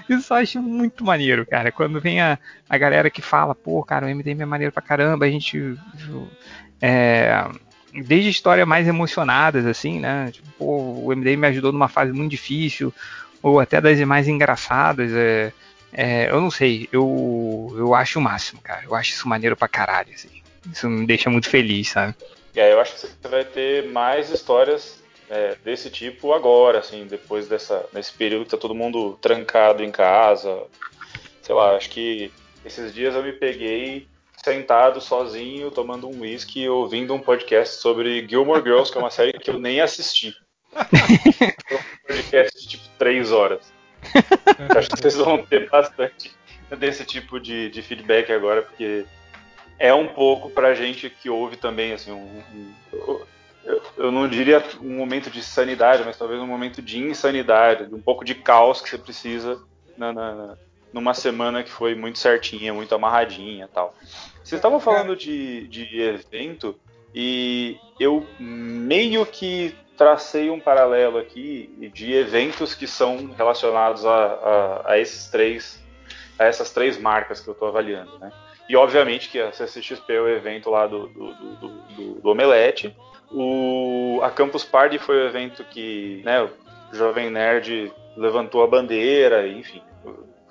isso 0.10 0.34
eu 0.34 0.38
acho 0.38 0.62
muito 0.62 1.06
maneiro, 1.06 1.46
cara. 1.46 1.72
Quando 1.72 2.02
vem 2.02 2.20
a, 2.20 2.38
a 2.70 2.78
galera 2.78 3.10
que 3.10 3.22
fala, 3.22 3.56
pô, 3.56 3.82
cara, 3.82 4.06
o 4.06 4.10
MDM 4.10 4.42
é 4.42 4.46
maneiro 4.46 4.74
pra 4.74 4.82
caramba, 4.82 5.26
a 5.26 5.30
gente. 5.30 5.78
É, 6.88 7.48
desde 8.04 8.30
histórias 8.30 8.68
mais 8.68 8.88
emocionadas, 8.88 9.66
assim, 9.66 10.00
né? 10.00 10.30
Tipo, 10.32 10.48
pô, 10.60 10.78
o 11.04 11.12
MDM 11.16 11.38
me 11.38 11.48
ajudou 11.48 11.72
numa 11.72 11.88
fase 11.88 12.12
muito 12.12 12.30
difícil, 12.30 12.94
ou 13.42 13.60
até 13.60 13.82
das 13.82 14.00
mais 14.02 14.28
engraçadas. 14.28 15.12
É, 15.12 15.52
é, 15.92 16.30
eu 16.30 16.40
não 16.40 16.52
sei, 16.52 16.88
eu, 16.92 17.74
eu 17.76 17.96
acho 17.96 18.20
o 18.20 18.22
máximo, 18.22 18.62
cara. 18.62 18.84
Eu 18.84 18.94
acho 18.94 19.14
isso 19.14 19.28
maneiro 19.28 19.58
pra 19.58 19.68
caralho, 19.68 20.14
assim. 20.14 20.30
Isso 20.72 20.88
me 20.88 21.08
deixa 21.08 21.28
muito 21.28 21.50
feliz, 21.50 21.90
sabe? 21.90 22.14
E 22.54 22.62
aí 22.62 22.72
eu 22.72 22.80
acho 22.80 22.94
que 22.94 23.00
você 23.00 23.28
vai 23.28 23.44
ter 23.44 23.92
mais 23.92 24.30
histórias 24.30 25.02
é, 25.28 25.56
desse 25.64 25.90
tipo 25.90 26.34
agora, 26.34 26.80
assim, 26.80 27.08
depois 27.08 27.48
dessa 27.48 27.84
nesse 27.92 28.14
período 28.14 28.46
que 28.46 28.52
tá 28.52 28.58
todo 28.58 28.76
mundo 28.76 29.18
trancado 29.20 29.84
em 29.84 29.92
casa. 29.92 30.64
Sei 31.42 31.56
lá, 31.56 31.76
acho 31.76 31.90
que 31.90 32.32
esses 32.64 32.94
dias 32.94 33.16
eu 33.16 33.24
me 33.24 33.34
peguei 33.34 34.08
sentado 34.46 35.02
sozinho, 35.02 35.72
tomando 35.72 36.08
um 36.08 36.22
whisky, 36.22 36.70
ouvindo 36.70 37.16
um 37.16 37.20
podcast 37.20 37.82
sobre 37.82 38.28
Gilmore 38.28 38.62
Girls, 38.62 38.92
que 38.92 38.98
é 39.00 39.02
uma 39.02 39.10
série 39.10 39.34
que 39.34 39.50
eu 39.50 39.58
nem 39.58 39.82
assisti. 39.82 40.36
um 40.76 42.08
podcast 42.08 42.62
de 42.62 42.68
tipo 42.68 42.84
três 42.96 43.32
horas. 43.32 43.74
acho 44.78 44.90
que 44.92 45.02
vocês 45.02 45.16
vão 45.16 45.44
ter 45.44 45.68
bastante 45.68 46.32
desse 46.78 47.04
tipo 47.06 47.40
de, 47.40 47.72
de 47.72 47.82
feedback 47.82 48.32
agora, 48.32 48.62
porque 48.62 49.06
é 49.80 49.92
um 49.92 50.08
pouco 50.08 50.52
pra 50.52 50.76
gente 50.76 51.10
que 51.10 51.28
ouve 51.28 51.58
também, 51.58 51.94
assim, 51.94 52.12
um, 52.12 52.44
um 52.54 53.22
eu, 53.64 53.82
eu, 53.98 54.12
não 54.12 54.28
diria 54.28 54.64
um 54.80 54.96
momento 54.96 55.32
de 55.32 55.42
sanidade, 55.42 56.04
mas 56.06 56.20
talvez 56.20 56.40
um 56.40 56.46
momento 56.46 56.84
de 56.84 57.00
insanidade, 57.00 57.92
um 57.92 58.02
pouco 58.02 58.24
de 58.24 58.36
caos 58.36 58.80
que 58.80 58.92
você 58.92 58.98
precisa 59.00 59.60
na, 59.98 60.14
na, 60.14 60.58
numa 60.96 61.14
semana 61.14 61.62
que 61.62 61.70
foi 61.70 61.94
muito 61.94 62.18
certinha, 62.18 62.74
muito 62.74 62.96
amarradinha 62.96 63.68
tal. 63.68 63.94
Vocês 64.42 64.54
estavam 64.54 64.80
falando 64.80 65.14
de, 65.14 65.68
de 65.68 66.02
evento 66.02 66.74
e 67.14 67.78
eu 68.00 68.26
meio 68.40 69.26
que 69.26 69.76
tracei 69.98 70.50
um 70.50 70.60
paralelo 70.60 71.18
aqui 71.18 71.92
de 71.94 72.14
eventos 72.14 72.74
que 72.74 72.88
são 72.88 73.34
relacionados 73.38 74.06
a, 74.06 74.16
a, 74.16 74.92
a 74.94 74.98
esses 74.98 75.28
três 75.28 75.84
a 76.40 76.46
essas 76.46 76.72
três 76.72 76.98
marcas 76.98 77.42
que 77.42 77.50
eu 77.50 77.54
estou 77.54 77.68
avaliando, 77.68 78.18
né? 78.18 78.32
E 78.70 78.76
obviamente 78.78 79.30
que 79.30 79.40
a 79.40 79.52
CCXP 79.52 80.14
é 80.14 80.22
o 80.22 80.30
evento 80.30 80.70
lá 80.70 80.88
do, 80.88 81.08
do, 81.08 81.34
do, 81.34 81.68
do, 81.70 82.22
do 82.22 82.30
Omelete. 82.30 82.96
O, 83.32 84.20
a 84.24 84.30
Campus 84.30 84.64
Party 84.64 84.98
foi 84.98 85.18
o 85.18 85.28
evento 85.28 85.64
que 85.66 86.22
né, 86.24 86.42
o 86.42 86.50
Jovem 86.94 87.30
Nerd 87.30 87.92
levantou 88.18 88.64
a 88.64 88.68
bandeira, 88.68 89.48
enfim, 89.48 89.82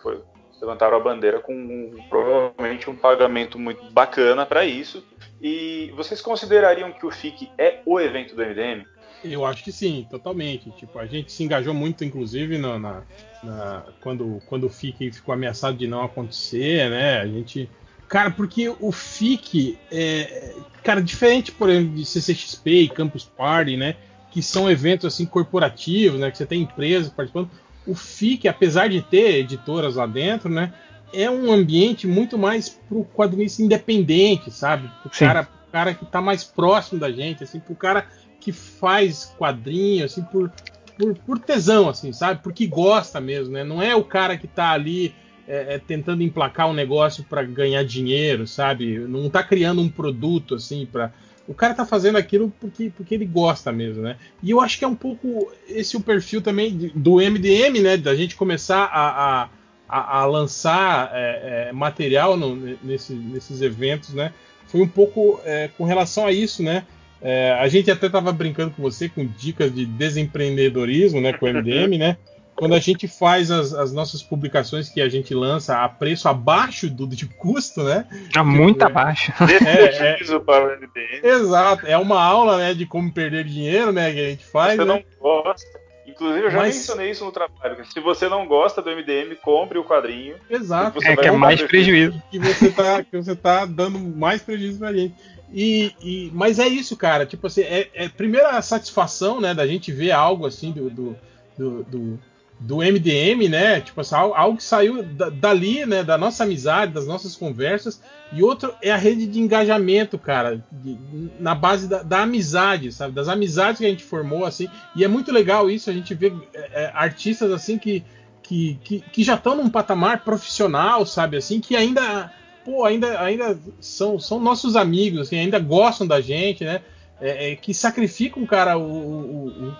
foi, 0.02 0.20
levantaram 0.60 0.96
a 0.96 1.00
bandeira 1.00 1.40
com 1.40 1.52
um, 1.52 2.02
provavelmente 2.08 2.88
um 2.88 2.96
pagamento 2.96 3.58
muito 3.58 3.84
bacana 3.90 4.46
para 4.46 4.64
isso. 4.64 5.04
E 5.40 5.92
vocês 5.96 6.20
considerariam 6.20 6.92
que 6.92 7.04
o 7.04 7.10
FIC 7.10 7.50
é 7.58 7.80
o 7.84 8.00
evento 8.00 8.34
do 8.34 8.42
MDM? 8.42 8.86
Eu 9.22 9.44
acho 9.44 9.64
que 9.64 9.72
sim, 9.72 10.06
totalmente. 10.10 10.70
Tipo, 10.72 10.98
a 10.98 11.06
gente 11.06 11.32
se 11.32 11.42
engajou 11.42 11.72
muito, 11.72 12.04
inclusive, 12.04 12.58
na, 12.58 12.78
na, 12.78 13.02
na, 13.42 13.86
quando, 14.02 14.40
quando 14.46 14.64
o 14.64 14.70
FIC 14.70 15.12
ficou 15.12 15.32
ameaçado 15.32 15.76
de 15.76 15.86
não 15.86 16.04
acontecer, 16.04 16.90
né? 16.90 17.20
A 17.20 17.26
gente 17.26 17.68
Cara, 18.08 18.30
porque 18.30 18.68
o 18.68 18.92
FIC 18.92 19.78
é. 19.90 20.54
Cara, 20.82 21.02
diferente, 21.02 21.50
por 21.50 21.70
exemplo, 21.70 21.96
de 21.96 22.04
CCXP 22.04 22.70
e 22.82 22.88
Campus 22.88 23.24
Party, 23.24 23.76
né? 23.76 23.96
Que 24.30 24.42
são 24.42 24.70
eventos 24.70 25.06
assim 25.06 25.24
corporativos, 25.24 26.20
né? 26.20 26.30
Que 26.30 26.36
você 26.36 26.46
tem 26.46 26.62
empresas 26.62 27.10
participando. 27.10 27.50
O 27.86 27.94
FIC, 27.94 28.48
apesar 28.48 28.88
de 28.88 29.02
ter 29.02 29.36
editoras 29.36 29.96
lá 29.96 30.06
dentro, 30.06 30.48
né? 30.48 30.72
É 31.12 31.30
um 31.30 31.52
ambiente 31.52 32.06
muito 32.06 32.36
mais 32.36 32.68
pro 32.68 33.04
quadrinista 33.04 33.62
independente, 33.62 34.50
sabe? 34.50 34.90
Pro 35.02 35.10
cara, 35.10 35.44
pro 35.44 35.72
cara 35.72 35.94
que 35.94 36.04
tá 36.06 36.20
mais 36.20 36.42
próximo 36.42 36.98
da 36.98 37.10
gente, 37.10 37.44
assim, 37.44 37.60
pro 37.60 37.74
cara 37.74 38.06
que 38.40 38.52
faz 38.52 39.34
quadrinho, 39.38 40.04
assim, 40.04 40.22
por, 40.22 40.50
por, 40.98 41.14
por 41.18 41.38
tesão, 41.38 41.88
assim, 41.88 42.12
sabe? 42.12 42.42
Porque 42.42 42.66
gosta 42.66 43.20
mesmo, 43.20 43.52
né? 43.52 43.62
Não 43.62 43.82
é 43.82 43.94
o 43.94 44.04
cara 44.04 44.36
que 44.36 44.48
tá 44.48 44.70
ali 44.70 45.14
é, 45.46 45.74
é, 45.74 45.78
tentando 45.78 46.22
emplacar 46.22 46.68
um 46.68 46.74
negócio 46.74 47.24
para 47.24 47.42
ganhar 47.42 47.84
dinheiro, 47.84 48.46
sabe? 48.46 48.98
Não 48.98 49.28
tá 49.28 49.42
criando 49.42 49.82
um 49.82 49.88
produto 49.88 50.54
assim 50.54 50.86
para 50.90 51.12
o 51.46 51.54
cara 51.54 51.74
tá 51.74 51.84
fazendo 51.84 52.16
aquilo 52.16 52.52
porque, 52.60 52.90
porque 52.96 53.14
ele 53.14 53.26
gosta 53.26 53.70
mesmo, 53.70 54.02
né? 54.02 54.16
E 54.42 54.50
eu 54.50 54.60
acho 54.60 54.78
que 54.78 54.84
é 54.84 54.88
um 54.88 54.94
pouco 54.94 55.52
esse 55.68 55.96
o 55.96 56.00
perfil 56.00 56.40
também 56.40 56.90
do 56.94 57.16
MDM, 57.16 57.80
né? 57.82 57.96
Da 57.96 58.14
gente 58.14 58.36
começar 58.36 58.84
a, 58.84 59.48
a, 59.88 60.20
a, 60.20 60.24
lançar 60.26 61.10
é, 61.12 61.68
é, 61.68 61.72
material 61.72 62.36
no, 62.36 62.56
nesse, 62.82 63.12
nesses 63.12 63.60
eventos, 63.60 64.14
né? 64.14 64.32
foi 64.74 64.82
um 64.82 64.88
pouco 64.88 65.40
é, 65.44 65.70
com 65.78 65.84
relação 65.84 66.26
a 66.26 66.32
isso, 66.32 66.60
né? 66.60 66.84
É, 67.22 67.52
a 67.52 67.68
gente 67.68 67.88
até 67.92 68.06
estava 68.06 68.32
brincando 68.32 68.72
com 68.72 68.82
você 68.82 69.08
com 69.08 69.24
dicas 69.24 69.72
de 69.72 69.86
desempreendedorismo, 69.86 71.20
né, 71.20 71.32
com 71.32 71.46
o 71.46 71.48
MDM, 71.48 71.96
né? 71.96 72.16
Quando 72.56 72.74
a 72.74 72.78
gente 72.78 73.08
faz 73.08 73.50
as, 73.50 73.74
as, 73.74 73.92
nossas 73.92 74.22
publicações 74.22 74.88
que 74.88 75.00
a 75.00 75.08
gente 75.08 75.34
lança 75.34 75.82
a 75.82 75.88
preço 75.88 76.28
abaixo 76.28 76.88
do 76.88 77.06
de 77.06 77.26
custo, 77.26 77.82
né? 77.82 78.06
Ah, 78.34 78.44
muito 78.44 78.78
tipo, 78.78 78.86
abaixo. 78.86 79.32
É, 79.64 80.12
é, 80.12 80.38
para 80.40 80.64
o 80.64 80.80
MDM. 80.80 81.24
Exato, 81.24 81.86
é 81.86 81.96
uma 81.96 82.22
aula, 82.22 82.58
né, 82.58 82.74
de 82.74 82.86
como 82.86 83.12
perder 83.12 83.44
dinheiro, 83.44 83.92
né, 83.92 84.12
que 84.12 84.20
a 84.20 84.28
gente 84.30 84.44
faz. 84.44 84.76
Você 84.76 84.84
né? 84.84 84.94
não 84.94 85.04
gosta. 85.20 85.84
Inclusive, 86.06 86.46
eu 86.46 86.50
já 86.50 86.58
Mas... 86.58 86.76
mencionei 86.76 87.10
isso 87.10 87.24
no 87.24 87.32
trabalho. 87.32 87.84
Se 87.86 87.98
você 87.98 88.28
não 88.28 88.46
gosta 88.46 88.80
do 88.80 88.90
MDM, 88.90 89.34
compre 89.42 89.78
o 89.78 89.84
quadrinho. 89.84 90.36
Exato. 90.48 91.02
É 91.02 91.16
que 91.16 91.26
é 91.26 91.32
mais 91.32 91.60
prejuízo. 91.62 92.22
Que 92.30 92.38
você, 92.38 92.70
tá, 92.70 93.02
que 93.02 93.16
você 93.16 93.34
tá 93.34 93.64
dando 93.64 93.98
mais 93.98 94.42
prejuízo 94.42 94.78
pra 94.78 94.92
gente. 94.92 95.14
E, 95.52 95.92
e, 96.00 96.30
mas 96.32 96.58
é 96.58 96.68
isso, 96.68 96.96
cara. 96.96 97.26
Tipo 97.26 97.46
assim, 97.46 97.62
é, 97.62 97.88
é 97.94 98.08
primeira 98.08 98.60
satisfação, 98.62 99.40
né, 99.40 99.54
da 99.54 99.66
gente 99.66 99.90
ver 99.92 100.10
algo 100.10 100.46
assim 100.46 100.72
do, 100.72 100.90
do, 100.90 101.16
do, 101.56 101.82
do 101.84 102.20
do 102.64 102.78
MDM, 102.78 103.46
né? 103.48 103.80
Tipo 103.82 104.00
assim, 104.00 104.14
algo 104.14 104.56
que 104.56 104.64
saiu 104.64 105.02
dali, 105.02 105.84
né? 105.84 106.02
Da 106.02 106.16
nossa 106.16 106.44
amizade, 106.44 106.94
das 106.94 107.06
nossas 107.06 107.36
conversas. 107.36 108.00
E 108.32 108.42
outro 108.42 108.74
é 108.80 108.90
a 108.90 108.96
rede 108.96 109.26
de 109.26 109.38
engajamento, 109.38 110.18
cara, 110.18 110.64
de, 110.72 110.96
na 111.38 111.54
base 111.54 111.86
da, 111.86 112.02
da, 112.02 112.22
amizade, 112.22 112.90
sabe? 112.90 113.14
Das 113.14 113.28
amizades 113.28 113.80
que 113.80 113.86
a 113.86 113.90
gente 113.90 114.02
formou, 114.02 114.46
assim. 114.46 114.66
E 114.96 115.04
é 115.04 115.08
muito 115.08 115.30
legal 115.30 115.70
isso, 115.70 115.90
a 115.90 115.92
gente 115.92 116.14
vê 116.14 116.32
é, 116.54 116.84
é 116.84 116.90
artistas 116.94 117.52
assim 117.52 117.76
que, 117.76 118.02
que, 118.42 118.78
que, 118.82 119.00
que 119.00 119.22
já 119.22 119.34
estão 119.34 119.54
num 119.54 119.68
patamar 119.68 120.24
profissional, 120.24 121.04
sabe? 121.04 121.36
Assim, 121.36 121.60
que 121.60 121.76
ainda, 121.76 122.32
pô, 122.64 122.84
ainda, 122.84 123.20
ainda 123.20 123.58
são, 123.78 124.18
são 124.18 124.40
nossos 124.40 124.74
amigos, 124.74 125.20
assim, 125.20 125.38
ainda 125.38 125.58
gostam 125.58 126.06
da 126.06 126.18
gente, 126.18 126.64
né? 126.64 126.80
É, 127.20 127.52
é, 127.52 127.56
que 127.56 127.74
sacrificam, 127.74 128.44
cara, 128.46 128.78
o, 128.78 129.68
o 129.68 129.76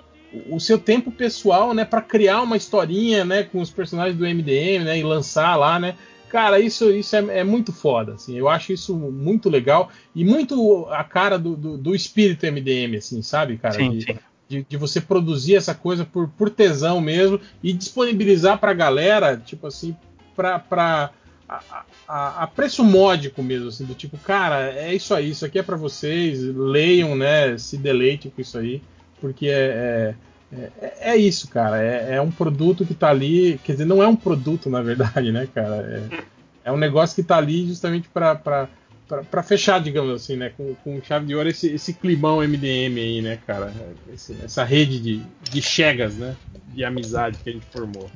seu 0.58 0.78
tempo 0.78 1.10
pessoal, 1.10 1.74
né, 1.74 1.84
para 1.84 2.00
criar 2.00 2.42
uma 2.42 2.56
historinha, 2.56 3.24
né, 3.24 3.42
com 3.42 3.60
os 3.60 3.70
personagens 3.70 4.16
do 4.16 4.26
MDM, 4.26 4.84
né, 4.84 4.98
e 4.98 5.02
lançar 5.02 5.56
lá, 5.56 5.78
né. 5.78 5.96
Cara, 6.28 6.58
isso, 6.58 6.90
isso 6.90 7.14
é, 7.14 7.38
é 7.38 7.44
muito 7.44 7.72
foda, 7.72 8.14
assim. 8.14 8.36
Eu 8.36 8.48
acho 8.48 8.72
isso 8.72 8.96
muito 8.96 9.48
legal 9.48 9.88
e 10.12 10.24
muito 10.24 10.84
a 10.90 11.04
cara 11.04 11.38
do, 11.38 11.54
do, 11.54 11.78
do 11.78 11.94
espírito 11.94 12.44
MDM, 12.46 12.96
assim, 12.96 13.22
sabe, 13.22 13.56
cara? 13.56 13.74
Sim, 13.74 13.90
de, 13.90 14.04
sim. 14.04 14.18
De, 14.48 14.66
de, 14.68 14.76
você 14.76 15.00
produzir 15.00 15.54
essa 15.54 15.74
coisa 15.74 16.04
por, 16.04 16.28
por 16.28 16.50
tesão 16.50 17.00
mesmo 17.00 17.40
e 17.62 17.72
disponibilizar 17.72 18.58
pra 18.58 18.74
galera, 18.74 19.36
tipo 19.36 19.68
assim, 19.68 19.96
pra, 20.34 20.58
pra 20.58 21.10
a, 21.48 21.84
a, 22.08 22.42
a, 22.42 22.46
preço 22.48 22.82
módico 22.82 23.40
mesmo, 23.40 23.68
assim, 23.68 23.84
do 23.84 23.94
tipo, 23.94 24.18
cara, 24.18 24.72
é 24.72 24.92
isso 24.92 25.14
aí, 25.14 25.30
isso 25.30 25.46
aqui 25.46 25.60
é 25.60 25.62
para 25.62 25.76
vocês, 25.76 26.42
leiam, 26.42 27.14
né, 27.14 27.56
se 27.56 27.78
deleitem 27.78 28.30
com 28.30 28.40
isso 28.40 28.58
aí 28.58 28.82
porque 29.20 29.46
é, 29.48 30.14
é, 30.52 30.68
é, 30.80 30.92
é 31.12 31.16
isso, 31.16 31.48
cara. 31.48 31.82
É, 31.82 32.16
é, 32.16 32.20
um 32.20 32.30
produto 32.30 32.84
que 32.84 32.92
está 32.92 33.10
ali. 33.10 33.58
Quer 33.64 33.72
dizer, 33.72 33.84
não 33.84 34.02
é 34.02 34.06
um 34.06 34.16
produto, 34.16 34.70
na 34.70 34.82
verdade, 34.82 35.32
né, 35.32 35.48
cara? 35.54 36.08
É, 36.12 36.24
é 36.64 36.72
um 36.72 36.76
negócio 36.76 37.14
que 37.14 37.20
está 37.20 37.36
ali 37.36 37.66
justamente 37.66 38.08
para 38.08 38.68
para 39.06 39.42
fechar, 39.42 39.80
digamos 39.80 40.14
assim, 40.14 40.34
né, 40.34 40.50
com, 40.56 40.74
com 40.76 41.00
chave 41.02 41.26
de 41.26 41.34
ouro 41.34 41.48
esse, 41.48 41.70
esse 41.70 41.92
climão 41.92 42.38
MDM 42.38 42.98
aí, 42.98 43.20
né, 43.20 43.38
cara, 43.46 43.70
esse, 44.12 44.34
essa 44.42 44.64
rede 44.64 44.98
de, 44.98 45.22
de 45.42 45.60
chegas, 45.60 46.16
né, 46.16 46.34
de 46.68 46.82
amizade 46.84 47.36
que 47.44 47.50
a 47.50 47.52
gente 47.52 47.66
formou. 47.66 48.10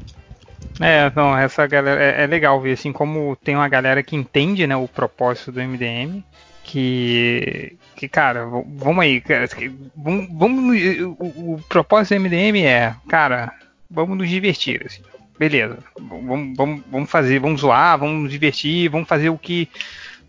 É, 0.81 1.13
não, 1.15 1.37
essa 1.37 1.67
galera 1.67 2.03
é, 2.03 2.25
é, 2.25 2.27
legal 2.27 2.59
ver 2.61 2.73
assim 2.73 2.91
como 2.91 3.37
tem 3.37 3.55
uma 3.55 3.69
galera 3.69 4.03
que 4.03 4.17
entende, 4.17 4.67
né, 4.67 4.77
o 4.77 4.89
propósito 4.89 5.53
do 5.53 5.63
MDM 5.63 6.25
que 6.69 7.79
que 7.97 8.09
cara, 8.09 8.45
vamos 8.45 8.99
aí, 8.99 9.21
cara, 9.23 9.49
vamos, 9.97 10.29
vamos 10.31 10.77
o, 11.19 11.55
o, 11.55 11.65
propósito 11.67 12.15
do 12.15 12.21
MDM 12.21 12.63
é, 12.63 12.95
cara, 13.09 13.53
vamos 13.91 14.19
nos 14.19 14.29
divertir, 14.29 14.85
assim. 14.87 15.03
Beleza, 15.39 15.79
vamos, 15.99 16.57
vamos, 16.57 16.83
vamos 16.91 17.11
fazer, 17.11 17.39
vamos 17.41 17.63
zoar, 17.63 17.99
vamos 17.99 18.25
nos 18.25 18.31
divertir, 18.31 18.91
vamos 18.91 19.09
fazer 19.09 19.31
o 19.31 19.39
que 19.39 19.69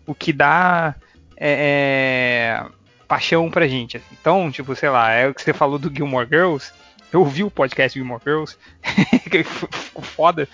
o 0.06 0.14
que 0.14 0.32
dá 0.32 0.94
é, 1.36 2.62
é, 2.62 2.66
paixão 3.06 3.50
pra 3.50 3.68
gente. 3.68 3.98
Assim. 3.98 4.16
Então, 4.18 4.50
tipo, 4.50 4.74
sei 4.74 4.88
lá, 4.88 5.12
é 5.12 5.28
o 5.28 5.34
que 5.34 5.42
você 5.42 5.52
falou 5.52 5.78
do 5.78 5.94
Gilmore 5.94 6.26
Girls. 6.26 6.72
Eu 7.12 7.20
ouvi 7.20 7.44
o 7.44 7.50
podcast 7.50 7.98
Gilmore 7.98 8.22
Girls, 8.24 8.56
que 9.30 9.44
foda. 9.44 10.48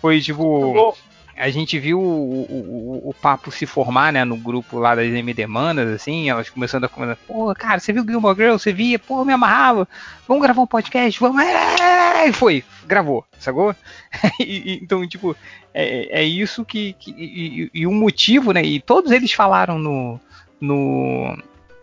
Foi 0.00 0.20
tipo 0.20 0.96
a 1.42 1.50
gente 1.50 1.76
viu 1.76 2.00
o, 2.00 2.46
o, 2.48 3.08
o, 3.08 3.14
papo 3.14 3.50
se 3.50 3.66
formar, 3.66 4.12
né, 4.12 4.24
no 4.24 4.36
grupo 4.36 4.78
lá 4.78 4.94
das 4.94 5.08
Manas, 5.48 5.88
assim, 5.88 6.30
elas 6.30 6.48
começando 6.48 6.84
a 6.84 6.88
comentar, 6.88 7.16
pô, 7.26 7.52
cara, 7.52 7.80
você 7.80 7.92
viu 7.92 8.06
Gilmore 8.06 8.36
Girl? 8.36 8.52
Você 8.52 8.72
via? 8.72 8.96
Pô, 8.96 9.24
me 9.24 9.32
amarrava, 9.32 9.88
vamos 10.28 10.40
gravar 10.40 10.62
um 10.62 10.68
podcast, 10.68 11.18
vamos, 11.18 11.42
e 11.42 12.32
foi, 12.32 12.62
gravou, 12.86 13.24
sacou? 13.40 13.74
e, 14.38 14.78
então, 14.80 15.04
tipo, 15.08 15.36
é, 15.74 16.20
é 16.20 16.22
isso 16.22 16.64
que, 16.64 16.92
que 16.92 17.10
e, 17.10 17.70
e, 17.74 17.86
o 17.88 17.92
motivo, 17.92 18.52
né, 18.52 18.62
e 18.62 18.80
todos 18.80 19.10
eles 19.10 19.32
falaram 19.32 19.80
no, 19.80 20.20
no 20.60 21.36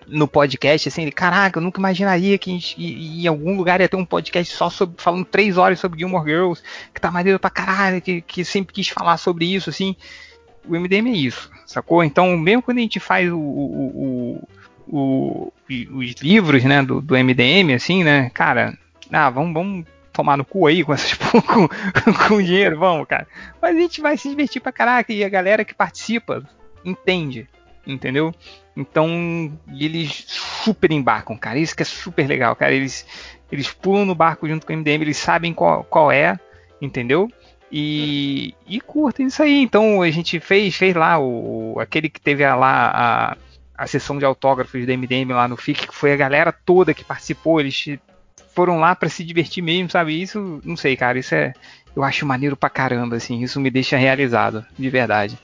no 0.09 0.27
podcast, 0.27 0.87
assim, 0.87 1.03
ele, 1.03 1.11
caraca, 1.11 1.59
eu 1.59 1.63
nunca 1.63 1.79
imaginaria 1.79 2.37
que 2.37 2.51
em, 2.51 3.21
em 3.23 3.27
algum 3.27 3.55
lugar 3.55 3.79
ia 3.79 3.89
ter 3.89 3.95
um 3.95 4.05
podcast 4.05 4.53
só 4.53 4.69
sobre, 4.69 5.01
falando 5.01 5.25
três 5.25 5.57
horas 5.57 5.79
sobre 5.79 5.99
Gilmore 5.99 6.25
Girls, 6.25 6.61
que 6.93 6.99
tá 6.99 7.11
maneiro 7.11 7.39
pra 7.39 7.49
caralho, 7.49 8.01
que, 8.01 8.21
que 8.21 8.43
sempre 8.43 8.73
quis 8.73 8.89
falar 8.89 9.17
sobre 9.17 9.45
isso, 9.45 9.69
assim. 9.69 9.95
O 10.67 10.77
MDM 10.77 11.09
é 11.09 11.17
isso, 11.17 11.49
sacou? 11.65 12.03
Então, 12.03 12.37
mesmo 12.37 12.61
quando 12.61 12.79
a 12.79 12.81
gente 12.81 12.99
faz 12.99 13.31
o, 13.31 13.37
o, 13.37 14.47
o, 14.87 14.97
o 14.97 15.53
os 15.91 16.15
livros, 16.21 16.63
né, 16.63 16.81
do, 16.81 16.99
do 16.99 17.15
MDM, 17.15 17.73
assim, 17.75 18.03
né, 18.03 18.29
cara, 18.31 18.77
ah, 19.11 19.29
vamos, 19.29 19.53
vamos 19.53 19.85
tomar 20.11 20.35
no 20.37 20.43
cu 20.43 20.67
aí 20.67 20.83
com 20.83 20.93
essas 20.93 21.13
com, 21.13 21.67
com 22.27 22.41
dinheiro, 22.41 22.77
vamos, 22.77 23.07
cara. 23.07 23.27
Mas 23.61 23.75
a 23.75 23.79
gente 23.79 24.01
vai 24.01 24.17
se 24.17 24.29
divertir 24.29 24.61
pra 24.61 24.71
caraca 24.71 25.13
e 25.13 25.23
a 25.23 25.29
galera 25.29 25.63
que 25.63 25.73
participa 25.73 26.43
entende, 26.83 27.47
entendeu? 27.85 28.33
Então, 28.75 29.51
eles 29.77 30.23
super 30.27 30.91
embarcam, 30.91 31.37
cara. 31.37 31.59
Isso 31.59 31.75
que 31.75 31.83
é 31.83 31.85
super 31.85 32.27
legal, 32.27 32.55
cara. 32.55 32.73
Eles, 32.73 33.05
eles 33.51 33.71
pulam 33.71 34.05
no 34.05 34.15
barco 34.15 34.47
junto 34.47 34.65
com 34.65 34.73
o 34.73 34.77
MDM, 34.77 35.01
eles 35.01 35.17
sabem 35.17 35.53
qual, 35.53 35.83
qual 35.83 36.11
é, 36.11 36.39
entendeu? 36.81 37.29
E, 37.71 38.53
e 38.67 38.79
curtem 38.81 39.27
isso 39.27 39.43
aí. 39.43 39.61
Então 39.61 40.01
a 40.01 40.09
gente 40.09 40.39
fez, 40.39 40.75
fez 40.75 40.95
lá 40.95 41.19
o, 41.19 41.79
aquele 41.79 42.09
que 42.09 42.19
teve 42.19 42.47
lá 42.47 42.91
a, 42.93 43.37
a 43.77 43.87
sessão 43.87 44.17
de 44.17 44.25
autógrafos 44.25 44.85
da 44.85 44.95
MDM 44.95 45.31
lá 45.31 45.47
no 45.47 45.57
FIC, 45.57 45.87
que 45.87 45.95
foi 45.95 46.13
a 46.13 46.17
galera 46.17 46.51
toda 46.51 46.93
que 46.93 47.03
participou. 47.03 47.59
Eles 47.59 47.97
foram 48.53 48.79
lá 48.79 48.95
para 48.95 49.09
se 49.09 49.23
divertir 49.23 49.61
mesmo, 49.61 49.89
sabe? 49.89 50.19
Isso, 50.19 50.61
não 50.63 50.75
sei, 50.75 50.97
cara. 50.97 51.19
Isso 51.19 51.35
é, 51.35 51.53
eu 51.95 52.03
acho 52.03 52.25
maneiro 52.25 52.57
pra 52.57 52.69
caramba, 52.69 53.15
assim. 53.17 53.41
Isso 53.41 53.59
me 53.59 53.69
deixa 53.69 53.97
realizado, 53.97 54.65
de 54.77 54.89
verdade. 54.89 55.37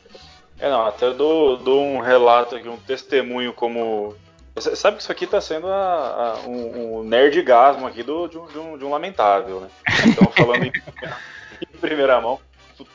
É, 0.59 0.69
não, 0.69 0.85
até 0.85 1.11
dou, 1.11 1.57
dou 1.57 1.83
um 1.83 1.99
relato 1.99 2.55
aqui, 2.55 2.67
um 2.67 2.77
testemunho 2.77 3.53
como. 3.53 4.15
sabe 4.57 4.97
que 4.97 5.03
isso 5.03 5.11
aqui 5.11 5.27
tá 5.27 5.41
sendo 5.41 5.67
a, 5.67 6.39
a, 6.43 6.47
um, 6.47 6.99
um 6.99 7.03
nerdgasmo 7.03 7.85
aqui 7.85 8.03
do, 8.03 8.27
de, 8.27 8.37
um, 8.37 8.47
de, 8.47 8.57
um, 8.57 8.77
de 8.77 8.85
um 8.85 8.89
lamentável, 8.89 9.61
né? 9.61 9.67
Então, 10.07 10.31
falando 10.31 10.63
em, 10.65 10.71
em, 11.61 11.77
primeira 11.79 12.19
mão, 12.21 12.39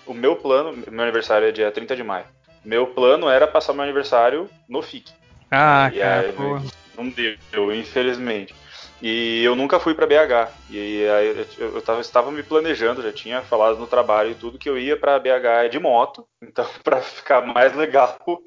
o 0.06 0.14
meu 0.14 0.36
plano, 0.36 0.72
meu 0.90 1.02
aniversário 1.02 1.48
é 1.48 1.52
dia 1.52 1.70
30 1.70 1.96
de 1.96 2.02
maio. 2.02 2.24
Meu 2.64 2.86
plano 2.86 3.28
era 3.28 3.46
passar 3.46 3.72
meu 3.72 3.82
aniversário 3.82 4.48
no 4.68 4.82
FIC. 4.82 5.12
Ah, 5.50 5.90
e 5.92 5.98
cara, 5.98 6.28
aí, 6.28 6.70
não 6.96 7.08
deu, 7.08 7.74
infelizmente. 7.74 8.54
E 9.02 9.42
eu 9.42 9.56
nunca 9.56 9.80
fui 9.80 9.94
para 9.94 10.06
BH. 10.06 10.52
E 10.68 11.06
aí 11.08 11.46
eu, 11.58 11.80
tava, 11.80 12.00
estava 12.00 12.30
me 12.30 12.42
planejando, 12.42 13.02
já 13.02 13.12
tinha 13.12 13.40
falado 13.40 13.78
no 13.78 13.86
trabalho 13.86 14.30
e 14.30 14.34
tudo 14.34 14.58
que 14.58 14.68
eu 14.68 14.78
ia 14.78 14.96
para 14.96 15.18
BH 15.18 15.70
de 15.70 15.78
moto. 15.78 16.26
Então, 16.42 16.66
para 16.84 17.00
ficar 17.00 17.40
mais 17.40 17.74
legal 17.74 18.18
o, 18.26 18.40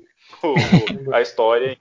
a 1.14 1.22
história, 1.22 1.78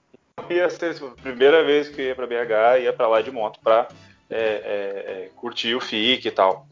ia 0.49 0.71
ser 0.71 0.97
a 1.03 1.23
primeira 1.23 1.63
vez 1.63 1.89
que 1.89 2.01
eu 2.01 2.07
ia 2.07 2.15
para 2.15 2.27
BH, 2.27 2.83
ia 2.83 2.93
para 2.93 3.09
lá 3.09 3.21
de 3.21 3.31
moto 3.31 3.61
para 3.63 3.89
é, 4.31 4.37
é, 4.37 4.41
é, 5.25 5.31
curtir 5.37 5.75
o 5.75 5.81
FIC 5.81 6.27
e 6.27 6.31
tal. 6.31 6.67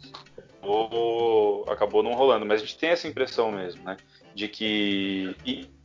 Ou, 0.63 1.65
acabou 1.69 2.03
não 2.03 2.15
rolando, 2.15 2.47
mas 2.47 2.63
a 2.63 2.65
gente 2.65 2.79
tem 2.79 2.91
essa 2.91 3.09
impressão 3.09 3.53
mesmo, 3.53 3.83
né? 3.85 3.97
De 4.35 4.49
que 4.49 5.37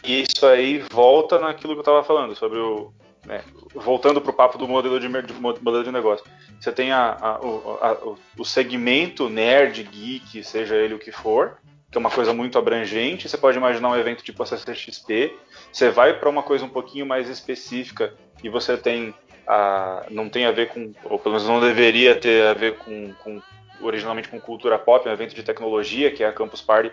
isso 0.04 0.46
aí 0.46 0.80
volta 0.92 1.40
naquilo 1.40 1.74
que 1.74 1.80
eu 1.80 1.82
estava 1.82 2.04
falando 2.04 2.36
sobre 2.36 2.60
o, 2.60 2.94
né, 3.26 3.44
voltando 3.74 4.22
para 4.22 4.32
o 4.32 4.34
papo 4.34 4.58
do 4.58 4.68
modelo 4.68 5.00
de, 5.00 5.08
de, 5.08 5.34
modelo 5.34 5.84
de 5.84 5.92
negócio, 5.92 6.26
você 6.60 6.72
tem 6.72 6.92
a, 6.92 7.12
a, 7.12 7.36
a, 7.36 7.98
o 8.38 8.46
segmento 8.46 9.30
nerd, 9.30 9.84
geek, 9.84 10.44
seja 10.44 10.76
ele 10.76 10.94
o 10.94 11.00
que 11.00 11.12
for, 11.12 11.58
que 11.92 11.98
é 11.98 12.00
uma 12.00 12.12
coisa 12.12 12.34
muito 12.34 12.58
abrangente. 12.58 13.28
Você 13.28 13.38
pode 13.38 13.58
imaginar 13.58 13.90
um 13.90 13.96
evento 13.96 14.24
tipo 14.24 14.44
a 14.44 14.46
CCXP. 14.46 15.34
Você 15.72 15.90
vai 15.90 16.20
para 16.20 16.30
uma 16.30 16.44
coisa 16.44 16.66
um 16.66 16.70
pouquinho 16.70 17.06
mais 17.06 17.30
específica 17.30 18.14
e 18.44 18.50
você 18.50 18.78
tem 18.78 19.14
a, 19.48 20.06
não 20.10 20.30
tem 20.30 20.46
a 20.46 20.52
ver 20.52 20.70
com, 20.70 20.92
ou 21.06 21.20
pelo 21.20 21.36
menos 21.36 21.48
não 21.48 21.60
deveria 21.60 22.16
ter 22.16 22.48
a 22.48 22.54
ver 22.54 22.78
com, 22.78 23.14
com 23.24 23.42
originalmente 23.82 24.28
com 24.28 24.40
cultura 24.40 24.78
pop, 24.78 25.08
um 25.08 25.12
evento 25.12 25.36
de 25.36 25.44
tecnologia 25.44 26.12
que 26.12 26.24
é 26.24 26.28
a 26.28 26.34
Campus 26.34 26.62
Party 26.62 26.92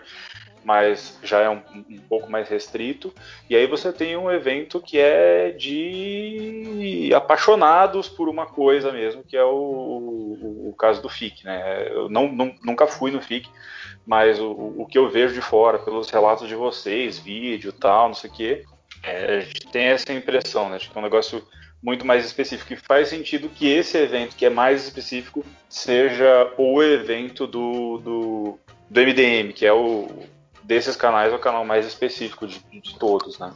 mas 0.63 1.19
já 1.23 1.39
é 1.41 1.49
um, 1.49 1.61
um, 1.89 1.99
pouco 2.09 2.31
mais 2.31 2.47
restrito. 2.47 3.13
E 3.49 3.55
aí 3.55 3.67
você 3.67 3.91
tem 3.91 4.15
um 4.15 4.31
evento 4.31 4.79
que 4.81 4.97
é 4.97 5.51
de 5.51 7.11
apaixonados 7.15 8.07
por 8.07 8.29
uma 8.29 8.45
coisa 8.45 8.91
mesmo, 8.91 9.23
que 9.23 9.35
é 9.35 9.43
o, 9.43 9.49
o, 9.49 10.69
o 10.69 10.75
caso 10.77 11.01
do 11.01 11.09
FIC. 11.09 11.45
Né? 11.45 11.87
Eu 11.89 12.09
não, 12.09 12.31
não, 12.31 12.55
nunca 12.63 12.87
fui 12.87 13.11
no 13.11 13.21
FIC, 13.21 13.49
mas 14.05 14.39
o, 14.39 14.51
o 14.51 14.85
que 14.85 14.97
eu 14.97 15.09
vejo 15.09 15.33
de 15.33 15.41
fora, 15.41 15.79
pelos 15.79 16.09
relatos 16.09 16.47
de 16.47 16.55
vocês, 16.55 17.19
vídeo 17.19 17.71
tal, 17.71 18.07
não 18.07 18.15
sei 18.15 18.29
o 18.29 18.33
quê, 18.33 18.63
é, 19.03 19.37
a 19.37 19.39
gente 19.41 19.67
tem 19.67 19.85
essa 19.85 20.13
impressão, 20.13 20.69
né? 20.69 20.77
De 20.77 20.89
que 20.89 20.97
é 20.97 20.99
um 20.99 21.03
negócio 21.03 21.45
muito 21.83 22.05
mais 22.05 22.25
específico. 22.25 22.73
E 22.73 22.77
faz 22.77 23.09
sentido 23.09 23.49
que 23.49 23.67
esse 23.67 23.97
evento, 23.97 24.35
que 24.35 24.45
é 24.45 24.49
mais 24.49 24.83
específico, 24.85 25.45
seja 25.67 26.51
o 26.57 26.81
evento 26.81 27.45
do, 27.45 27.97
do, 27.97 28.59
do 28.89 29.01
MDM, 29.01 29.51
que 29.53 29.65
é 29.65 29.73
o 29.73 30.07
desses 30.63 30.95
canais 30.95 31.31
é 31.31 31.35
o 31.35 31.39
canal 31.39 31.65
mais 31.65 31.85
específico 31.85 32.47
de, 32.47 32.59
de 32.71 32.97
todos, 32.97 33.37
né? 33.39 33.53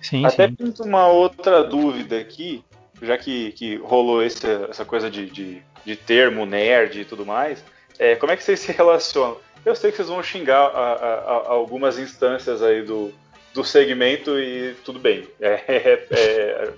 Sim, 0.00 0.26
Até 0.26 0.48
sim. 0.48 0.54
pinto 0.54 0.82
uma 0.82 1.06
outra 1.06 1.62
dúvida 1.62 2.18
aqui, 2.18 2.64
já 3.00 3.16
que, 3.16 3.52
que 3.52 3.76
rolou 3.76 4.22
esse, 4.22 4.46
essa 4.68 4.84
coisa 4.84 5.10
de, 5.10 5.26
de, 5.30 5.62
de, 5.84 5.96
termo 5.96 6.44
nerd 6.44 7.00
e 7.00 7.04
tudo 7.04 7.24
mais. 7.24 7.64
É, 7.98 8.16
como 8.16 8.32
é 8.32 8.36
que 8.36 8.42
vocês 8.42 8.58
se 8.60 8.72
relacionam? 8.72 9.36
Eu 9.64 9.76
sei 9.76 9.90
que 9.90 9.96
vocês 9.96 10.08
vão 10.08 10.22
xingar 10.22 10.66
a, 10.66 10.92
a, 10.92 11.14
a 11.20 11.50
algumas 11.50 11.98
instâncias 11.98 12.62
aí 12.62 12.82
do, 12.82 13.12
do 13.54 13.62
segmento 13.62 14.38
e 14.38 14.74
tudo 14.84 14.98
bem. 14.98 15.28
É, 15.40 15.62
é, 15.68 16.06
é, 16.10 16.72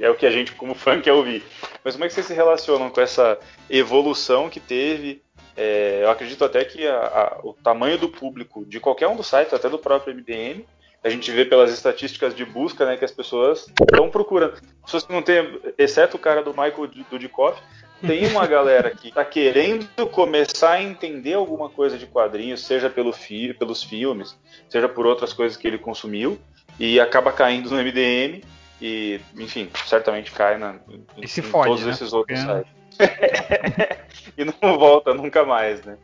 é, 0.00 0.10
o 0.10 0.14
que 0.14 0.24
a 0.24 0.30
gente, 0.30 0.52
como 0.52 0.74
fã, 0.74 1.00
quer 1.00 1.12
ouvir. 1.12 1.42
Mas 1.82 1.94
como 1.94 2.04
é 2.04 2.08
que 2.08 2.14
vocês 2.14 2.26
se 2.26 2.34
relacionam 2.34 2.90
com 2.90 3.00
essa 3.00 3.38
evolução 3.68 4.48
que 4.48 4.60
teve? 4.60 5.23
É, 5.56 6.00
eu 6.02 6.10
acredito 6.10 6.44
até 6.44 6.64
que 6.64 6.86
a, 6.86 6.96
a, 6.96 7.40
o 7.42 7.52
tamanho 7.52 7.98
do 7.98 8.08
público 8.08 8.64
de 8.64 8.80
qualquer 8.80 9.08
um 9.08 9.16
dos 9.16 9.26
sites, 9.26 9.54
até 9.54 9.68
do 9.68 9.78
próprio 9.78 10.14
MDM, 10.14 10.64
a 11.02 11.10
gente 11.10 11.30
vê 11.30 11.44
pelas 11.44 11.70
estatísticas 11.70 12.34
de 12.34 12.44
busca 12.46 12.86
né, 12.86 12.96
que 12.96 13.04
as 13.04 13.12
pessoas 13.12 13.66
estão 13.78 14.08
procurando. 14.08 14.58
Pessoas 14.82 15.04
que 15.04 15.12
não 15.12 15.20
tem, 15.20 15.60
exceto 15.76 16.16
o 16.16 16.20
cara 16.20 16.42
do 16.42 16.50
Michael 16.50 16.88
Dudikoff, 17.10 17.60
tem 18.00 18.26
uma 18.32 18.46
galera 18.46 18.90
que 18.90 19.08
está 19.08 19.22
querendo 19.22 19.86
começar 20.08 20.72
a 20.72 20.82
entender 20.82 21.34
alguma 21.34 21.68
coisa 21.68 21.98
de 21.98 22.06
quadrinhos, 22.06 22.64
seja 22.64 22.88
pelo 22.88 23.12
fi 23.12 23.52
pelos 23.52 23.82
filmes, 23.82 24.36
seja 24.68 24.88
por 24.88 25.06
outras 25.06 25.34
coisas 25.34 25.58
que 25.58 25.68
ele 25.68 25.78
consumiu, 25.78 26.38
e 26.80 26.98
acaba 26.98 27.30
caindo 27.30 27.70
no 27.70 27.76
MDM 27.76 28.42
e, 28.80 29.20
enfim, 29.36 29.68
certamente 29.86 30.32
cai 30.32 30.58
na, 30.58 30.76
em, 30.88 31.04
em 31.22 31.26
fode, 31.26 31.68
todos 31.68 31.84
né? 31.84 31.92
esses 31.92 32.12
outros 32.12 32.38
é. 32.38 32.42
sites. 32.42 32.83
e 34.36 34.44
não 34.44 34.78
volta 34.78 35.14
nunca 35.14 35.44
mais, 35.44 35.82
né? 35.84 35.96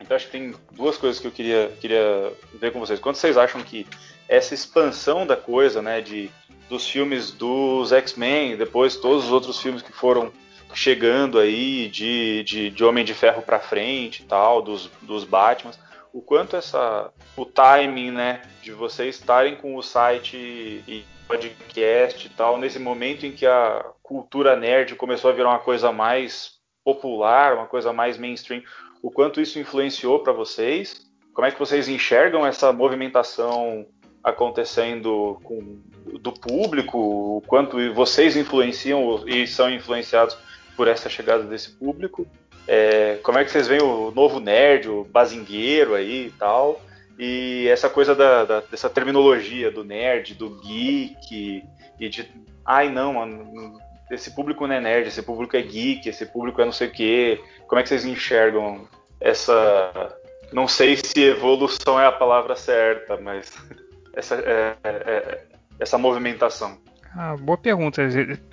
Então 0.00 0.16
acho 0.16 0.26
que 0.26 0.32
tem 0.32 0.54
duas 0.72 0.96
coisas 0.96 1.20
que 1.20 1.26
eu 1.26 1.30
queria, 1.30 1.72
queria 1.80 2.32
ver 2.54 2.72
com 2.72 2.80
vocês. 2.80 2.98
Quando 2.98 3.16
vocês 3.16 3.36
acham 3.36 3.62
que 3.62 3.86
essa 4.28 4.54
expansão 4.54 5.26
da 5.26 5.36
coisa, 5.36 5.80
né, 5.80 6.00
de 6.00 6.30
dos 6.68 6.88
filmes 6.88 7.30
dos 7.30 7.92
X-Men, 7.92 8.56
depois 8.56 8.96
todos 8.96 9.26
os 9.26 9.30
outros 9.30 9.60
filmes 9.60 9.82
que 9.82 9.92
foram 9.92 10.32
chegando 10.74 11.38
aí 11.38 11.88
de, 11.88 12.42
de, 12.44 12.70
de 12.70 12.84
Homem 12.84 13.04
de 13.04 13.12
Ferro 13.12 13.42
para 13.42 13.60
frente 13.60 14.22
e 14.22 14.24
tal, 14.24 14.62
dos, 14.62 14.90
dos 15.02 15.24
Batmans, 15.24 15.78
o 16.12 16.22
quanto 16.22 16.56
essa 16.56 17.10
o 17.36 17.44
timing, 17.44 18.10
né, 18.10 18.42
de 18.62 18.72
vocês 18.72 19.16
estarem 19.16 19.54
com 19.54 19.76
o 19.76 19.82
site 19.82 20.36
e 20.36 21.04
podcast 21.26 22.26
e 22.26 22.30
tal, 22.30 22.58
nesse 22.58 22.78
momento 22.78 23.24
em 23.26 23.32
que 23.32 23.46
a 23.46 23.84
cultura 24.12 24.54
nerd 24.54 24.94
começou 24.94 25.30
a 25.30 25.34
virar 25.34 25.48
uma 25.48 25.58
coisa 25.58 25.90
mais 25.90 26.58
popular, 26.84 27.54
uma 27.54 27.66
coisa 27.66 27.92
mais 27.92 28.18
mainstream, 28.18 28.62
o 29.02 29.10
quanto 29.10 29.40
isso 29.40 29.58
influenciou 29.58 30.20
para 30.20 30.32
vocês? 30.32 31.10
Como 31.32 31.46
é 31.46 31.50
que 31.50 31.58
vocês 31.58 31.88
enxergam 31.88 32.46
essa 32.46 32.72
movimentação 32.72 33.86
acontecendo 34.22 35.40
com, 35.42 35.80
do 36.20 36.30
público? 36.30 36.98
O 36.98 37.42
quanto 37.46 37.92
vocês 37.94 38.36
influenciam 38.36 39.26
e 39.26 39.46
são 39.46 39.70
influenciados 39.70 40.36
por 40.76 40.88
essa 40.88 41.08
chegada 41.08 41.44
desse 41.44 41.70
público. 41.70 42.26
É, 42.68 43.18
como 43.22 43.38
é 43.38 43.44
que 43.44 43.50
vocês 43.50 43.66
veem 43.66 43.82
o 43.82 44.10
novo 44.10 44.40
nerd, 44.40 44.88
o 44.90 45.04
bazingueiro 45.04 45.94
aí 45.94 46.26
e 46.26 46.30
tal? 46.32 46.80
E 47.18 47.66
essa 47.68 47.88
coisa 47.88 48.14
da, 48.14 48.44
da, 48.44 48.60
dessa 48.60 48.90
terminologia 48.90 49.70
do 49.70 49.82
nerd, 49.82 50.34
do 50.34 50.50
geek, 50.60 51.64
e 51.98 52.08
de. 52.08 52.28
Ai 52.64 52.88
não, 52.90 53.14
mano, 53.14 53.80
esse 54.10 54.34
público 54.34 54.66
não 54.66 54.74
é 54.74 54.80
nerd, 54.80 55.08
esse 55.08 55.22
público 55.22 55.56
é 55.56 55.62
geek, 55.62 56.08
esse 56.08 56.26
público 56.26 56.60
é 56.60 56.64
não 56.64 56.72
sei 56.72 56.88
o 56.88 56.92
quê. 56.92 57.40
Como 57.66 57.78
é 57.78 57.82
que 57.82 57.88
vocês 57.88 58.04
enxergam 58.04 58.86
essa. 59.20 60.16
Não 60.52 60.68
sei 60.68 60.96
se 60.96 61.20
evolução 61.20 61.98
é 61.98 62.06
a 62.06 62.12
palavra 62.12 62.54
certa, 62.56 63.16
mas 63.16 63.52
essa, 64.14 64.34
é, 64.36 64.76
é, 64.84 64.90
é 64.90 65.44
essa 65.80 65.96
movimentação. 65.96 66.78
Ah, 67.16 67.36
boa 67.36 67.58
pergunta. 67.58 68.02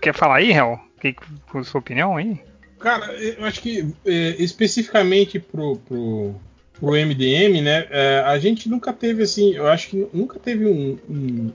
Quer 0.02 0.14
falar 0.14 0.38
aí, 0.38 0.52
Hel? 0.52 0.80
Que, 1.00 1.16
com 1.50 1.64
sua 1.64 1.80
opinião 1.80 2.18
aí? 2.18 2.40
Cara, 2.80 3.14
eu 3.14 3.46
acho 3.46 3.62
que 3.62 3.94
é, 4.06 4.36
especificamente 4.42 5.40
pro, 5.40 5.78
pro, 5.78 6.36
pro 6.74 6.92
MDM, 6.92 7.62
né? 7.62 7.88
É, 7.90 8.24
a 8.26 8.38
gente 8.40 8.70
nunca 8.70 8.94
teve 8.94 9.24
assim, 9.24 9.54
eu 9.54 9.68
acho 9.68 9.90
que 9.90 10.08
nunca 10.14 10.40
teve 10.40 10.66
um, 10.66 10.98
um, 11.10 11.52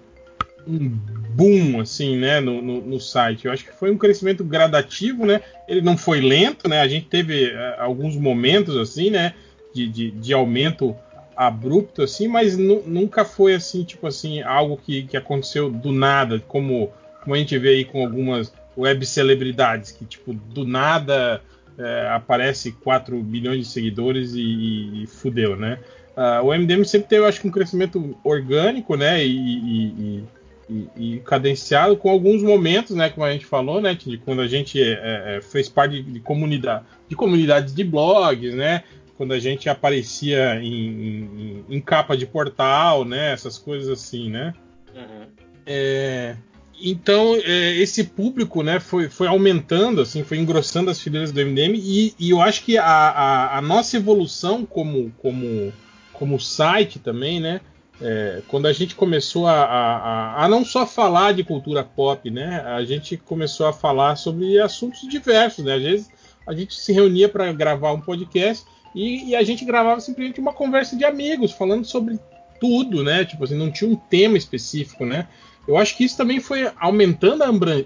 um 0.67 0.99
boom 1.35 1.81
assim, 1.81 2.17
né, 2.17 2.41
no, 2.41 2.63
no, 2.63 2.81
no, 2.81 3.01
site. 3.01 3.47
Eu 3.47 3.53
acho 3.53 3.65
que 3.65 3.73
foi 3.73 3.91
um 3.91 3.99
crescimento 3.99 4.45
gradativo, 4.45 5.27
né? 5.27 5.41
Ele 5.69 5.81
não 5.81 5.97
foi 5.97 6.21
lento, 6.21 6.69
né? 6.69 6.81
A 6.81 6.89
gente 6.89 7.07
teve 7.07 7.51
é, 7.51 7.77
alguns 7.79 8.17
momentos 8.17 8.77
assim, 8.77 9.11
né, 9.11 9.35
de, 9.75 9.89
de, 9.89 10.11
de 10.11 10.33
aumento 10.33 10.95
abrupto 11.37 12.03
assim, 12.03 12.29
mas 12.29 12.57
nunca 12.57 13.25
foi 13.25 13.55
assim, 13.55 13.83
tipo 13.83 14.07
assim, 14.07 14.41
algo 14.43 14.77
que, 14.77 15.03
que 15.03 15.17
aconteceu 15.17 15.69
do 15.69 15.91
nada, 15.91 16.39
como, 16.47 16.93
como 17.23 17.35
a 17.35 17.39
gente 17.39 17.59
vê 17.59 17.71
aí 17.71 17.85
com 17.85 18.05
algumas 18.05 18.53
web 18.77 19.05
celebridades 19.05 19.91
que, 19.91 20.05
tipo, 20.05 20.33
do 20.33 20.65
nada 20.65 21.41
é, 21.77 22.09
aparece 22.11 22.73
4 22.73 23.17
milhões 23.17 23.59
de 23.59 23.65
seguidores 23.65 24.35
e, 24.35 24.41
e, 24.41 25.03
e 25.03 25.07
fudeu, 25.07 25.57
né? 25.57 25.79
Uh, 26.17 26.47
o 26.47 26.55
MDM 26.57 26.85
sempre 26.85 27.09
teve, 27.09 27.27
acho 27.27 27.41
que, 27.41 27.49
um 27.49 27.51
crescimento 27.51 28.17
orgânico, 28.23 28.97
né? 28.97 29.25
E, 29.25 29.37
e, 29.37 30.25
e, 30.69 31.21
cadenciado 31.25 31.97
com 31.97 32.09
alguns 32.11 32.43
momentos, 32.43 32.97
né? 32.97 33.11
Como 33.11 33.25
a 33.25 33.33
gente 33.33 33.47
falou, 33.47 33.81
né? 33.81 33.95
De 33.95 34.19
quando 34.19 34.41
a 34.41 34.47
gente 34.47 34.81
é, 34.83 35.37
é, 35.37 35.41
fez 35.43 35.69
parte 35.69 36.03
de, 36.03 36.13
de, 36.13 36.21
comunidade, 36.21 36.85
de 37.09 37.15
comunidades 37.15 37.75
de 37.75 37.85
blogs, 37.85 38.55
né? 38.55 38.85
Quando 39.17 39.33
a 39.33 39.39
gente 39.39 39.69
aparecia 39.69 40.61
em, 40.61 40.65
em, 40.69 41.65
em 41.69 41.81
capa 41.81 42.17
de 42.17 42.27
portal, 42.27 43.05
né? 43.05 43.33
Essas 43.33 43.59
coisas 43.59 43.89
assim, 43.89 44.31
né? 44.31 44.55
Uhum. 44.95 45.27
É, 45.67 46.37
então, 46.81 47.37
é, 47.37 47.77
esse 47.77 48.05
público 48.05 48.63
né, 48.63 48.81
foi, 48.81 49.09
foi 49.09 49.27
aumentando, 49.27 50.01
assim, 50.01 50.25
foi 50.25 50.39
engrossando 50.39 50.91
as 50.91 51.01
fileiras 51.01 51.31
do 51.31 51.41
MDM, 51.41 51.77
e, 51.77 52.15
e 52.19 52.31
eu 52.31 52.41
acho 52.41 52.65
que 52.65 52.77
a, 52.77 52.85
a, 52.85 53.59
a, 53.59 53.63
nossa 53.63 53.97
evolução 53.97 54.67
como, 54.67 55.13
como, 55.19 55.73
como 56.13 56.41
site 56.41 56.99
também, 56.99 57.41
né? 57.41 57.61
É, 58.01 58.43
quando 58.49 58.67
a 58.67 58.73
gente 58.73 58.95
começou 58.95 59.47
a, 59.47 59.65
a, 59.65 60.45
a, 60.45 60.49
não 60.49 60.65
só 60.65 60.85
falar 60.85 61.33
de 61.33 61.45
cultura 61.45 61.85
pop, 61.85 62.29
né? 62.31 62.61
A 62.67 62.85
gente 62.85 63.17
começou 63.17 63.67
a 63.67 63.73
falar 63.73 64.17
sobre 64.17 64.59
assuntos 64.61 65.09
diversos, 65.09 65.65
né? 65.65 65.75
Às 65.75 65.83
vezes 65.83 66.11
a 66.47 66.53
gente 66.53 66.75
se 66.75 66.93
reunia 66.93 67.29
para 67.29 67.53
gravar 67.53 67.93
um 67.93 68.01
podcast 68.01 68.65
e, 68.95 69.31
e, 69.31 69.37
a 69.37 69.43
gente 69.43 69.65
gravava 69.65 70.01
simplesmente 70.01 70.41
uma 70.41 70.53
conversa 70.53 70.97
de 70.97 71.05
amigos, 71.05 71.53
falando 71.53 71.85
sobre 71.85 72.19
tudo, 72.61 73.03
né? 73.03 73.25
Tipo 73.25 73.45
assim, 73.45 73.57
não 73.57 73.71
tinha 73.71 73.91
um 73.91 73.97
tema 73.97 74.37
específico, 74.37 75.05
né? 75.05 75.29
Eu 75.67 75.77
acho 75.79 75.97
que 75.97 76.05
isso 76.05 76.17
também 76.17 76.41
foi 76.41 76.71
aumentando 76.79 77.43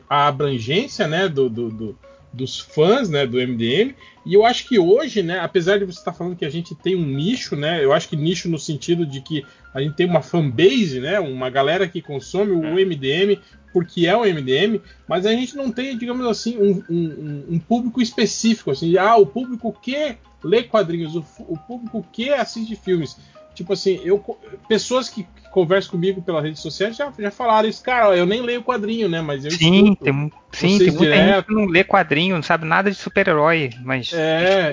a 0.08 0.26
abrangência 0.26 1.06
né, 1.06 1.28
do, 1.28 1.48
do, 1.48 1.70
do, 1.70 1.98
dos 2.38 2.60
fãs 2.60 3.08
né, 3.08 3.26
do 3.26 3.36
MDM. 3.36 3.94
E 4.24 4.34
eu 4.34 4.46
acho 4.46 4.68
que 4.68 4.78
hoje, 4.78 5.22
né, 5.22 5.40
apesar 5.40 5.78
de 5.78 5.84
você 5.84 5.98
estar 5.98 6.12
falando 6.12 6.36
que 6.36 6.44
a 6.44 6.50
gente 6.50 6.74
tem 6.74 6.94
um 6.94 7.04
nicho, 7.04 7.56
né, 7.56 7.84
eu 7.84 7.92
acho 7.92 8.08
que 8.08 8.16
nicho 8.16 8.48
no 8.48 8.58
sentido 8.58 9.04
de 9.04 9.20
que 9.20 9.44
a 9.74 9.80
gente 9.80 9.94
tem 9.94 10.06
uma 10.06 10.22
fanbase, 10.22 11.00
né, 11.00 11.18
uma 11.18 11.50
galera 11.50 11.88
que 11.88 12.00
consome 12.00 12.52
o 12.52 12.74
MDM 12.74 13.38
porque 13.72 14.06
é 14.06 14.16
o 14.16 14.22
MDM, 14.22 14.80
mas 15.06 15.26
a 15.26 15.32
gente 15.32 15.54
não 15.56 15.70
tem, 15.70 15.96
digamos 15.96 16.26
assim, 16.26 16.56
um, 16.56 16.82
um, 16.88 17.44
um 17.50 17.58
público 17.58 18.00
específico, 18.00 18.70
assim, 18.70 18.96
ah, 18.96 19.16
o 19.16 19.26
público 19.26 19.76
que 19.82 20.16
lê 20.42 20.62
quadrinhos, 20.62 21.14
o, 21.14 21.24
o 21.40 21.58
público 21.58 22.04
que 22.12 22.30
assiste 22.30 22.74
filmes. 22.76 23.16
Tipo 23.54 23.72
assim, 23.72 24.00
eu, 24.04 24.22
pessoas 24.68 25.08
que, 25.08 25.26
que 25.58 25.64
conversam 25.64 25.90
comigo 25.90 26.22
pelas 26.22 26.44
redes 26.44 26.60
sociais 26.60 26.96
já, 26.96 27.12
já 27.18 27.30
falaram 27.30 27.68
isso, 27.68 27.82
cara, 27.82 28.16
eu 28.16 28.26
nem 28.26 28.42
leio 28.42 28.62
quadrinho, 28.62 29.08
né? 29.08 29.20
Mas 29.20 29.44
eu 29.44 29.50
sim, 29.50 29.94
tem, 29.96 30.32
sim, 30.52 30.78
tem 30.78 30.90
muita 30.90 30.98
direto. 30.98 31.34
gente 31.34 31.46
que 31.46 31.54
não 31.54 31.66
lê 31.66 31.84
quadrinho, 31.84 32.36
não 32.36 32.42
sabe 32.42 32.64
nada 32.64 32.90
de 32.90 32.96
super-herói, 32.96 33.70
mas. 33.82 34.12
É, 34.12 34.72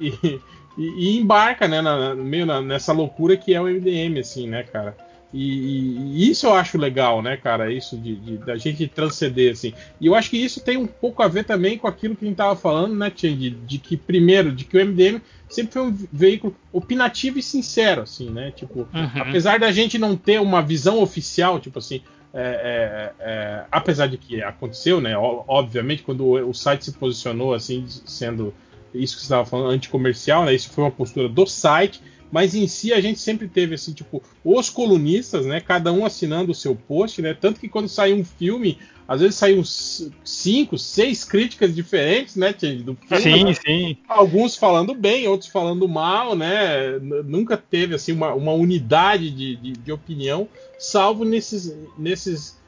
e, 0.00 0.40
e, 0.76 0.84
e, 0.98 1.18
embarca, 1.18 1.68
né, 1.68 1.80
na, 1.80 2.14
meio 2.14 2.46
na, 2.46 2.60
nessa 2.60 2.92
loucura 2.92 3.36
que 3.36 3.54
é 3.54 3.60
o 3.60 3.66
MDM, 3.66 4.18
assim, 4.18 4.48
né, 4.48 4.62
cara? 4.64 4.96
E, 5.32 5.96
e, 6.14 6.30
isso 6.30 6.46
eu 6.46 6.54
acho 6.54 6.78
legal, 6.78 7.20
né, 7.20 7.36
cara? 7.36 7.72
Isso 7.72 7.96
de, 7.96 8.14
de, 8.14 8.36
da 8.38 8.56
gente 8.56 8.86
transcender, 8.86 9.50
assim. 9.50 9.74
E 10.00 10.06
eu 10.06 10.14
acho 10.14 10.30
que 10.30 10.36
isso 10.36 10.62
tem 10.62 10.76
um 10.76 10.86
pouco 10.86 11.24
a 11.24 11.28
ver 11.28 11.44
também 11.44 11.76
com 11.76 11.88
aquilo 11.88 12.14
que 12.14 12.24
a 12.24 12.28
gente 12.28 12.36
tava 12.36 12.54
falando, 12.54 12.94
né, 12.94 13.10
Tia? 13.10 13.34
De, 13.34 13.50
de, 13.50 13.78
que, 13.78 13.96
primeiro, 13.96 14.52
de 14.52 14.64
que 14.64 14.78
o 14.78 14.86
MDM 14.86 15.20
sempre 15.54 15.72
foi 15.72 15.82
um 15.82 15.98
veículo 16.12 16.54
opinativo 16.72 17.38
e 17.38 17.42
sincero, 17.42 18.02
assim, 18.02 18.28
né? 18.30 18.50
Tipo, 18.50 18.80
uhum. 18.80 19.20
apesar 19.20 19.58
da 19.58 19.70
gente 19.70 19.98
não 19.98 20.16
ter 20.16 20.40
uma 20.40 20.60
visão 20.60 21.00
oficial, 21.00 21.60
tipo 21.60 21.78
assim, 21.78 22.02
é, 22.32 23.12
é, 23.20 23.24
é, 23.24 23.64
apesar 23.70 24.08
de 24.08 24.18
que 24.18 24.42
aconteceu, 24.42 25.00
né? 25.00 25.16
Obviamente, 25.16 26.02
quando 26.02 26.24
o, 26.24 26.50
o 26.50 26.54
site 26.54 26.84
se 26.84 26.92
posicionou 26.92 27.54
assim, 27.54 27.84
sendo 27.86 28.52
isso 28.92 29.14
que 29.14 29.20
você 29.20 29.26
estava 29.26 29.46
falando, 29.46 29.70
anticomercial, 29.70 30.44
né? 30.44 30.54
Isso 30.54 30.70
foi 30.70 30.82
uma 30.82 30.90
postura 30.90 31.28
do 31.28 31.46
site 31.46 32.00
mas 32.34 32.52
em 32.52 32.66
si 32.66 32.92
a 32.92 33.00
gente 33.00 33.20
sempre 33.20 33.46
teve 33.46 33.76
assim, 33.76 33.92
tipo, 33.92 34.20
os 34.44 34.68
colunistas, 34.68 35.46
né? 35.46 35.60
Cada 35.60 35.92
um 35.92 36.04
assinando 36.04 36.50
o 36.50 36.54
seu 36.54 36.74
post, 36.74 37.22
né? 37.22 37.32
Tanto 37.32 37.60
que 37.60 37.68
quando 37.68 37.88
saiu 37.88 38.16
um 38.16 38.24
filme, 38.24 38.76
às 39.06 39.20
vezes 39.20 39.36
saíam 39.36 39.62
cinco, 39.62 40.76
seis 40.76 41.22
críticas 41.22 41.72
diferentes, 41.72 42.34
né, 42.34 42.52
do 42.52 42.96
filme. 42.96 43.22
Sim, 43.22 43.44
né? 43.44 43.54
sim. 43.54 43.96
Alguns 44.08 44.56
falando 44.56 44.96
bem, 44.96 45.28
outros 45.28 45.48
falando 45.48 45.86
mal, 45.86 46.34
né? 46.34 46.98
Nunca 47.24 47.56
teve 47.56 47.94
assim 47.94 48.10
uma, 48.10 48.34
uma 48.34 48.52
unidade 48.52 49.30
de, 49.30 49.54
de, 49.54 49.72
de 49.74 49.92
opinião, 49.92 50.48
salvo 50.76 51.24
nesses, 51.24 51.72
nesses 51.96 52.58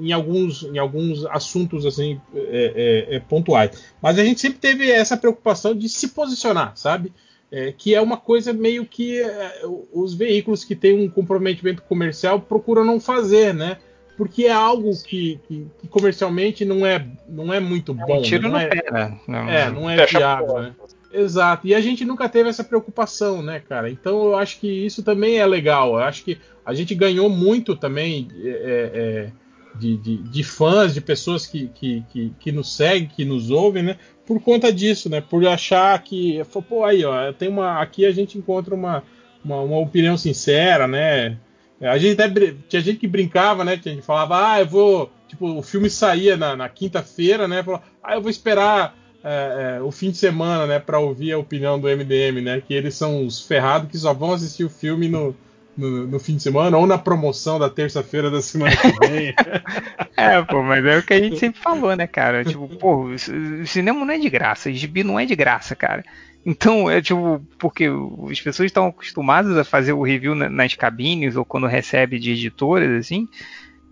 em 0.00 0.12
alguns, 0.12 0.62
em 0.62 0.78
alguns 0.78 1.26
assuntos 1.26 1.84
assim 1.84 2.18
é, 2.34 3.06
é, 3.10 3.16
é, 3.16 3.20
pontuais. 3.20 3.82
Mas 4.00 4.18
a 4.18 4.24
gente 4.24 4.40
sempre 4.40 4.60
teve 4.60 4.90
essa 4.90 5.14
preocupação 5.14 5.74
de 5.74 5.90
se 5.90 6.08
posicionar, 6.08 6.72
sabe? 6.74 7.12
É, 7.52 7.72
que 7.72 7.94
é 7.94 8.00
uma 8.00 8.16
coisa 8.16 8.52
meio 8.52 8.86
que 8.86 9.20
é, 9.20 9.62
os 9.92 10.14
veículos 10.14 10.64
que 10.64 10.76
têm 10.76 11.04
um 11.04 11.10
comprometimento 11.10 11.82
comercial 11.82 12.40
procuram 12.40 12.84
não 12.84 13.00
fazer, 13.00 13.52
né? 13.52 13.78
Porque 14.16 14.44
é 14.44 14.52
algo 14.52 14.90
que, 15.02 15.40
que, 15.48 15.66
que 15.80 15.88
comercialmente 15.88 16.64
não 16.64 16.86
é, 16.86 17.04
não 17.28 17.52
é 17.52 17.58
muito 17.58 17.92
bom. 17.92 18.16
É 18.16 18.18
um 18.18 18.22
tiro 18.22 18.42
não 18.44 18.50
no 18.50 18.58
é, 18.58 18.68
pé, 18.68 18.90
né? 18.92 19.18
Não, 19.26 19.48
é, 19.48 19.70
não 19.70 19.90
é 19.90 20.06
viável, 20.06 20.60
né? 20.60 20.74
Exato. 21.12 21.66
E 21.66 21.74
a 21.74 21.80
gente 21.80 22.04
nunca 22.04 22.28
teve 22.28 22.48
essa 22.48 22.62
preocupação, 22.62 23.42
né, 23.42 23.60
cara? 23.60 23.90
Então 23.90 24.24
eu 24.24 24.36
acho 24.36 24.60
que 24.60 24.68
isso 24.68 25.02
também 25.02 25.38
é 25.38 25.46
legal. 25.46 25.94
Eu 25.94 26.00
acho 26.00 26.22
que 26.22 26.38
a 26.64 26.72
gente 26.72 26.94
ganhou 26.94 27.28
muito 27.28 27.74
também 27.74 28.28
é, 28.44 28.90
é, 28.94 29.32
de, 29.74 29.96
de, 29.96 30.16
de, 30.18 30.44
fãs, 30.44 30.94
de 30.94 31.00
pessoas 31.00 31.46
que, 31.46 31.68
que, 31.68 32.04
que, 32.12 32.32
que, 32.38 32.52
nos 32.52 32.74
seguem, 32.74 33.08
que 33.08 33.24
nos 33.24 33.50
ouvem, 33.50 33.82
né? 33.82 33.96
Por 34.26 34.40
conta 34.40 34.72
disso, 34.72 35.08
né? 35.08 35.20
Por 35.20 35.46
achar 35.46 36.00
que, 36.02 36.40
pô, 36.68 36.84
aí, 36.84 37.04
ó, 37.04 37.32
tem 37.32 37.48
uma, 37.48 37.80
aqui 37.80 38.04
a 38.04 38.12
gente 38.12 38.38
encontra 38.38 38.74
uma, 38.74 39.02
uma, 39.44 39.60
uma 39.60 39.78
opinião 39.78 40.16
sincera, 40.16 40.86
né? 40.86 41.38
A 41.80 41.96
gente 41.96 42.20
até, 42.20 42.54
tinha 42.68 42.82
gente 42.82 42.98
que 42.98 43.08
brincava, 43.08 43.64
né? 43.64 43.76
Tinha 43.76 43.94
gente 43.94 44.02
que 44.02 44.06
falava, 44.06 44.52
ah, 44.52 44.60
eu 44.60 44.66
vou, 44.66 45.10
tipo, 45.26 45.46
o 45.46 45.62
filme 45.62 45.88
saía 45.88 46.36
na, 46.36 46.54
na 46.54 46.68
quinta-feira, 46.68 47.48
né? 47.48 47.62
Falava, 47.62 47.84
ah, 48.02 48.14
eu 48.14 48.20
vou 48.20 48.30
esperar 48.30 48.96
é, 49.24 49.76
é, 49.78 49.82
o 49.82 49.90
fim 49.90 50.10
de 50.10 50.16
semana, 50.16 50.66
né, 50.66 50.78
para 50.78 50.98
ouvir 50.98 51.32
a 51.32 51.38
opinião 51.38 51.78
do 51.78 51.88
MDM, 51.88 52.40
né? 52.42 52.60
Que 52.60 52.74
eles 52.74 52.94
são 52.94 53.24
os 53.24 53.40
ferrados 53.40 53.90
que 53.90 53.98
só 53.98 54.12
vão 54.12 54.32
assistir 54.32 54.64
o 54.64 54.70
filme 54.70 55.08
no, 55.08 55.34
no, 55.80 56.06
no, 56.06 56.20
fim 56.20 56.36
de 56.36 56.42
semana 56.42 56.76
ou 56.76 56.86
na 56.86 56.98
promoção 56.98 57.58
da 57.58 57.70
terça-feira 57.70 58.30
da 58.30 58.42
semana 58.42 58.76
que 58.76 59.08
vem. 59.08 59.34
é, 60.16 60.42
pô, 60.42 60.62
mas 60.62 60.84
é 60.84 60.98
o 60.98 61.02
que 61.02 61.14
a 61.14 61.18
gente 61.18 61.38
sempre 61.38 61.60
falou, 61.60 61.96
né, 61.96 62.06
cara? 62.06 62.44
Tipo, 62.44 62.68
pô, 62.68 63.06
cinema 63.66 64.04
não 64.04 64.12
é 64.12 64.18
de 64.18 64.28
graça, 64.28 64.68
o 64.68 64.72
gibi 64.72 65.02
não 65.02 65.18
é 65.18 65.24
de 65.24 65.34
graça, 65.34 65.74
cara. 65.74 66.04
Então, 66.44 66.90
é 66.90 67.02
tipo, 67.02 67.44
porque 67.58 67.86
as 68.30 68.40
pessoas 68.40 68.66
estão 68.66 68.86
acostumadas 68.86 69.56
a 69.56 69.64
fazer 69.64 69.92
o 69.92 70.02
review 70.02 70.34
nas 70.34 70.74
cabines 70.74 71.36
ou 71.36 71.44
quando 71.44 71.66
recebe 71.66 72.18
de 72.18 72.32
editoras, 72.32 72.90
assim. 72.92 73.28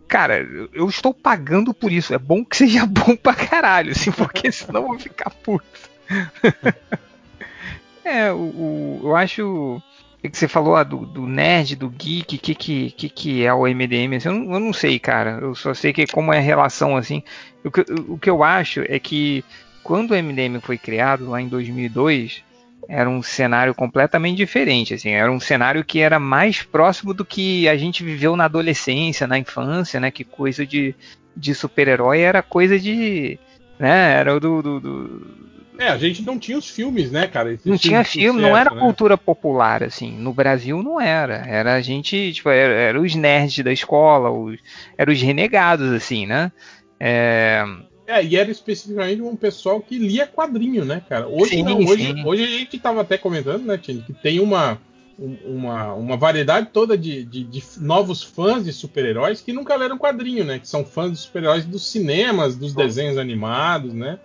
Cara, 0.06 0.48
eu 0.72 0.88
estou 0.88 1.12
pagando 1.12 1.74
por 1.74 1.92
isso. 1.92 2.14
É 2.14 2.18
bom 2.18 2.44
que 2.44 2.56
seja 2.56 2.84
bom 2.86 3.14
pra 3.14 3.34
caralho, 3.34 3.92
assim, 3.92 4.10
porque 4.10 4.50
senão 4.50 4.82
eu 4.82 4.88
vou 4.88 4.98
ficar 4.98 5.30
puto. 5.30 5.66
é, 8.02 8.32
o, 8.32 8.36
o, 8.36 9.00
eu 9.04 9.16
acho 9.16 9.82
que 10.22 10.36
você 10.36 10.48
falou 10.48 10.74
ah, 10.74 10.82
do, 10.82 11.06
do, 11.06 11.26
nerd, 11.26 11.76
do 11.76 11.88
geek, 11.88 12.36
o 12.36 12.38
que, 12.40 12.54
que, 12.54 12.90
que, 12.90 13.08
que 13.08 13.44
é 13.44 13.54
o 13.54 13.62
MDM? 13.62 14.16
Assim, 14.16 14.28
eu, 14.28 14.34
não, 14.34 14.54
eu, 14.54 14.60
não, 14.60 14.72
sei, 14.72 14.98
cara. 14.98 15.38
Eu 15.40 15.54
só 15.54 15.72
sei 15.72 15.92
que 15.92 16.06
como 16.08 16.32
é 16.32 16.38
a 16.38 16.42
relação, 16.42 16.96
assim. 16.96 17.22
O 17.64 17.70
que, 17.70 17.84
o 18.08 18.18
que 18.18 18.28
eu 18.28 18.42
acho 18.42 18.82
é 18.88 18.98
que 18.98 19.44
quando 19.82 20.10
o 20.10 20.22
MDM 20.22 20.60
foi 20.60 20.76
criado, 20.76 21.30
lá 21.30 21.40
em 21.40 21.46
2002, 21.48 22.42
era 22.88 23.08
um 23.08 23.22
cenário 23.22 23.74
completamente 23.74 24.38
diferente, 24.38 24.94
assim. 24.94 25.10
Era 25.10 25.30
um 25.30 25.38
cenário 25.38 25.84
que 25.84 26.00
era 26.00 26.18
mais 26.18 26.62
próximo 26.62 27.14
do 27.14 27.24
que 27.24 27.68
a 27.68 27.76
gente 27.76 28.02
viveu 28.02 28.34
na 28.34 28.46
adolescência, 28.46 29.26
na 29.26 29.38
infância, 29.38 30.00
né? 30.00 30.10
Que 30.10 30.24
coisa 30.24 30.66
de, 30.66 30.94
de 31.36 31.54
super-herói 31.54 32.20
era 32.20 32.42
coisa 32.42 32.78
de... 32.78 33.38
Né, 33.78 34.14
era 34.14 34.40
do, 34.40 34.60
do, 34.60 34.80
do 34.80 35.26
é, 35.78 35.88
a 35.88 35.96
gente 35.96 36.22
não 36.22 36.40
tinha 36.40 36.58
os 36.58 36.68
filmes, 36.68 37.12
né, 37.12 37.28
cara? 37.28 37.52
Esses 37.52 37.64
não 37.64 37.78
tinha 37.78 38.02
filme, 38.02 38.40
sucesso, 38.40 38.50
não 38.50 38.56
era 38.56 38.74
né? 38.74 38.80
cultura 38.80 39.16
popular, 39.16 39.84
assim. 39.84 40.10
No 40.10 40.32
Brasil 40.32 40.82
não 40.82 41.00
era. 41.00 41.36
Era 41.46 41.74
a 41.74 41.80
gente, 41.80 42.32
tipo, 42.32 42.48
era, 42.48 42.74
era 42.74 43.00
os 43.00 43.14
nerds 43.14 43.64
da 43.64 43.72
escola, 43.72 44.28
os, 44.28 44.58
eram 44.96 45.12
os 45.12 45.22
renegados, 45.22 45.92
assim, 45.92 46.26
né? 46.26 46.50
É... 46.98 47.64
é, 48.08 48.24
e 48.24 48.36
era 48.36 48.50
especificamente 48.50 49.22
um 49.22 49.36
pessoal 49.36 49.80
que 49.80 49.98
lia 49.98 50.26
quadrinho, 50.26 50.84
né, 50.84 51.00
cara? 51.08 51.28
Hoje 51.28 51.50
sim, 51.50 51.62
não, 51.62 51.78
hoje, 51.78 52.24
hoje 52.26 52.42
a 52.42 52.46
gente 52.48 52.76
tava 52.80 53.02
até 53.02 53.16
comentando, 53.16 53.64
né, 53.64 53.78
Tino, 53.78 54.02
que 54.02 54.12
tem 54.12 54.40
uma, 54.40 54.80
uma, 55.16 55.94
uma 55.94 56.16
variedade 56.16 56.70
toda 56.72 56.98
de, 56.98 57.22
de, 57.24 57.44
de 57.44 57.62
novos 57.78 58.20
fãs 58.20 58.64
de 58.64 58.72
super-heróis 58.72 59.40
que 59.40 59.52
nunca 59.52 59.76
leram 59.76 59.96
quadrinho, 59.96 60.44
né? 60.44 60.58
Que 60.58 60.68
são 60.68 60.84
fãs 60.84 61.12
de 61.12 61.18
super-heróis 61.18 61.64
dos 61.64 61.88
cinemas, 61.88 62.56
dos 62.56 62.74
desenhos 62.74 63.16
animados, 63.16 63.94
né? 63.94 64.18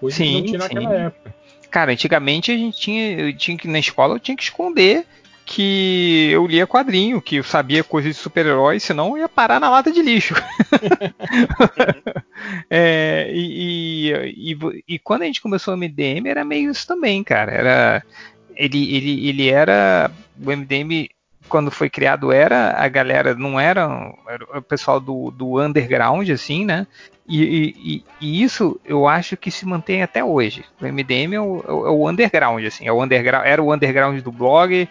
Coisa 0.00 0.16
sim, 0.16 0.44
que 0.44 0.56
não 0.56 0.66
tinha 0.68 0.80
naquela 0.80 0.94
época. 0.94 1.34
Cara, 1.70 1.92
antigamente 1.92 2.50
a 2.50 2.56
gente 2.56 2.78
tinha, 2.78 3.20
eu 3.20 3.36
tinha 3.36 3.56
que 3.56 3.68
na 3.68 3.78
escola 3.78 4.16
eu 4.16 4.20
tinha 4.20 4.36
que 4.36 4.42
esconder 4.42 5.06
que 5.50 6.30
eu 6.30 6.46
lia 6.46 6.64
quadrinho, 6.64 7.20
que 7.20 7.36
eu 7.36 7.44
sabia 7.44 7.82
coisas 7.82 8.14
de 8.14 8.22
super-heróis, 8.22 8.84
senão 8.84 9.10
eu 9.10 9.18
ia 9.18 9.28
parar 9.28 9.58
na 9.58 9.68
lata 9.68 9.90
de 9.90 10.00
lixo. 10.00 10.34
é, 12.70 13.28
e, 13.32 14.12
e, 14.12 14.52
e, 14.52 14.84
e, 14.86 14.98
quando 15.00 15.22
a 15.22 15.24
gente 15.24 15.42
começou 15.42 15.74
o 15.74 15.76
MDM 15.76 16.28
era 16.28 16.44
meio 16.44 16.70
isso 16.70 16.86
também, 16.86 17.24
cara. 17.24 17.50
Era, 17.50 18.02
ele, 18.54 18.94
ele, 18.94 19.28
ele 19.28 19.48
era. 19.48 20.08
O 20.40 20.52
MDM, 20.52 21.08
quando 21.48 21.70
foi 21.70 21.90
criado, 21.90 22.30
era 22.30 22.80
a 22.80 22.86
galera, 22.86 23.34
não 23.34 23.58
era, 23.58 23.88
era 24.28 24.58
o 24.58 24.62
pessoal 24.62 25.00
do, 25.00 25.32
do 25.32 25.60
underground, 25.60 26.30
assim, 26.30 26.64
né? 26.64 26.86
E, 27.30 27.76
e, 27.84 28.04
e, 28.20 28.42
isso 28.42 28.80
eu 28.84 29.06
acho 29.06 29.36
que 29.36 29.52
se 29.52 29.64
mantém 29.64 30.02
até 30.02 30.24
hoje. 30.24 30.64
O 30.80 30.84
MDM 30.84 31.34
é 31.34 31.40
o, 31.40 31.64
é 31.66 31.90
o 31.90 32.10
underground, 32.10 32.64
assim, 32.64 32.88
é 32.88 32.92
o 32.92 33.00
underground, 33.00 33.46
era 33.46 33.62
o 33.62 33.72
underground 33.72 34.20
do 34.20 34.32
blog, 34.32 34.88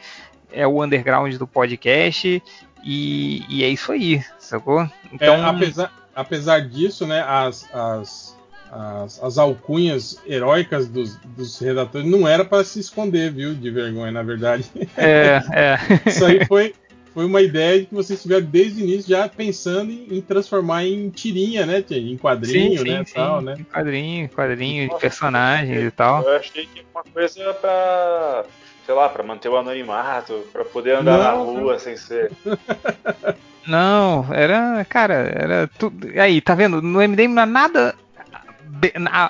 é 0.50 0.66
o 0.66 0.82
underground 0.82 1.36
do 1.36 1.46
podcast, 1.46 2.42
e, 2.82 3.44
e 3.50 3.64
é 3.64 3.68
isso 3.68 3.92
aí, 3.92 4.24
sacou? 4.38 4.90
Então, 5.12 5.36
é, 5.36 5.42
apesar, 5.42 5.94
apesar 6.16 6.60
disso, 6.62 7.06
né, 7.06 7.26
as, 7.28 7.68
as, 7.74 8.38
as, 8.72 9.22
as 9.22 9.38
alcunhas 9.38 10.18
heróicas 10.26 10.88
dos, 10.88 11.18
dos 11.18 11.60
redatores 11.60 12.10
não 12.10 12.26
era 12.26 12.46
para 12.46 12.64
se 12.64 12.80
esconder, 12.80 13.34
viu, 13.34 13.54
de 13.54 13.70
vergonha, 13.70 14.12
na 14.12 14.24
verdade. 14.24 14.66
É, 14.96 15.42
é. 15.52 16.10
isso 16.10 16.24
aí 16.24 16.46
foi, 16.46 16.74
foi 17.14 17.26
uma 17.26 17.42
ideia 17.42 17.86
que 17.86 17.94
vocês 17.94 18.22
tiveram 18.22 18.46
desde 18.46 18.82
o 18.82 18.86
início 18.86 19.10
já 19.10 19.28
pensando 19.28 19.92
em, 19.92 20.18
em 20.18 20.22
transformar 20.22 20.86
em 20.86 21.10
tirinha, 21.10 21.66
né, 21.66 21.84
Em 21.92 22.18
quadrinho, 22.18 22.78
sim, 22.80 22.86
sim, 22.86 22.92
né, 22.92 23.04
sim. 23.06 23.14
tal, 23.14 23.42
né? 23.42 23.58
Quadrinho, 23.72 24.30
quadrinho, 24.30 24.90
de 24.90 25.00
personagens 25.00 25.84
e 25.84 25.92
tal. 25.92 26.24
Eu 26.24 26.38
achei 26.38 26.66
que 26.66 26.86
uma 26.94 27.04
coisa 27.04 27.54
para 27.54 28.46
sei 28.86 28.96
lá, 28.96 29.08
para 29.08 29.22
manter 29.22 29.50
o 29.50 29.56
anonimato, 29.56 30.48
para 30.52 30.66
poder 30.66 30.96
andar 30.96 31.18
não, 31.18 31.24
na 31.24 31.32
rua 31.32 31.74
não. 31.74 31.80
sem 31.80 31.96
ser. 31.96 32.32
Não, 33.68 34.26
era, 34.34 34.84
cara, 34.90 35.14
era 35.14 35.68
tudo. 35.78 36.10
Aí, 36.20 36.42
tá 36.42 36.56
vendo? 36.56 36.82
No 36.82 37.08
MDM 37.08 37.36
não 37.36 37.44
há 37.44 37.46
nada 37.46 37.94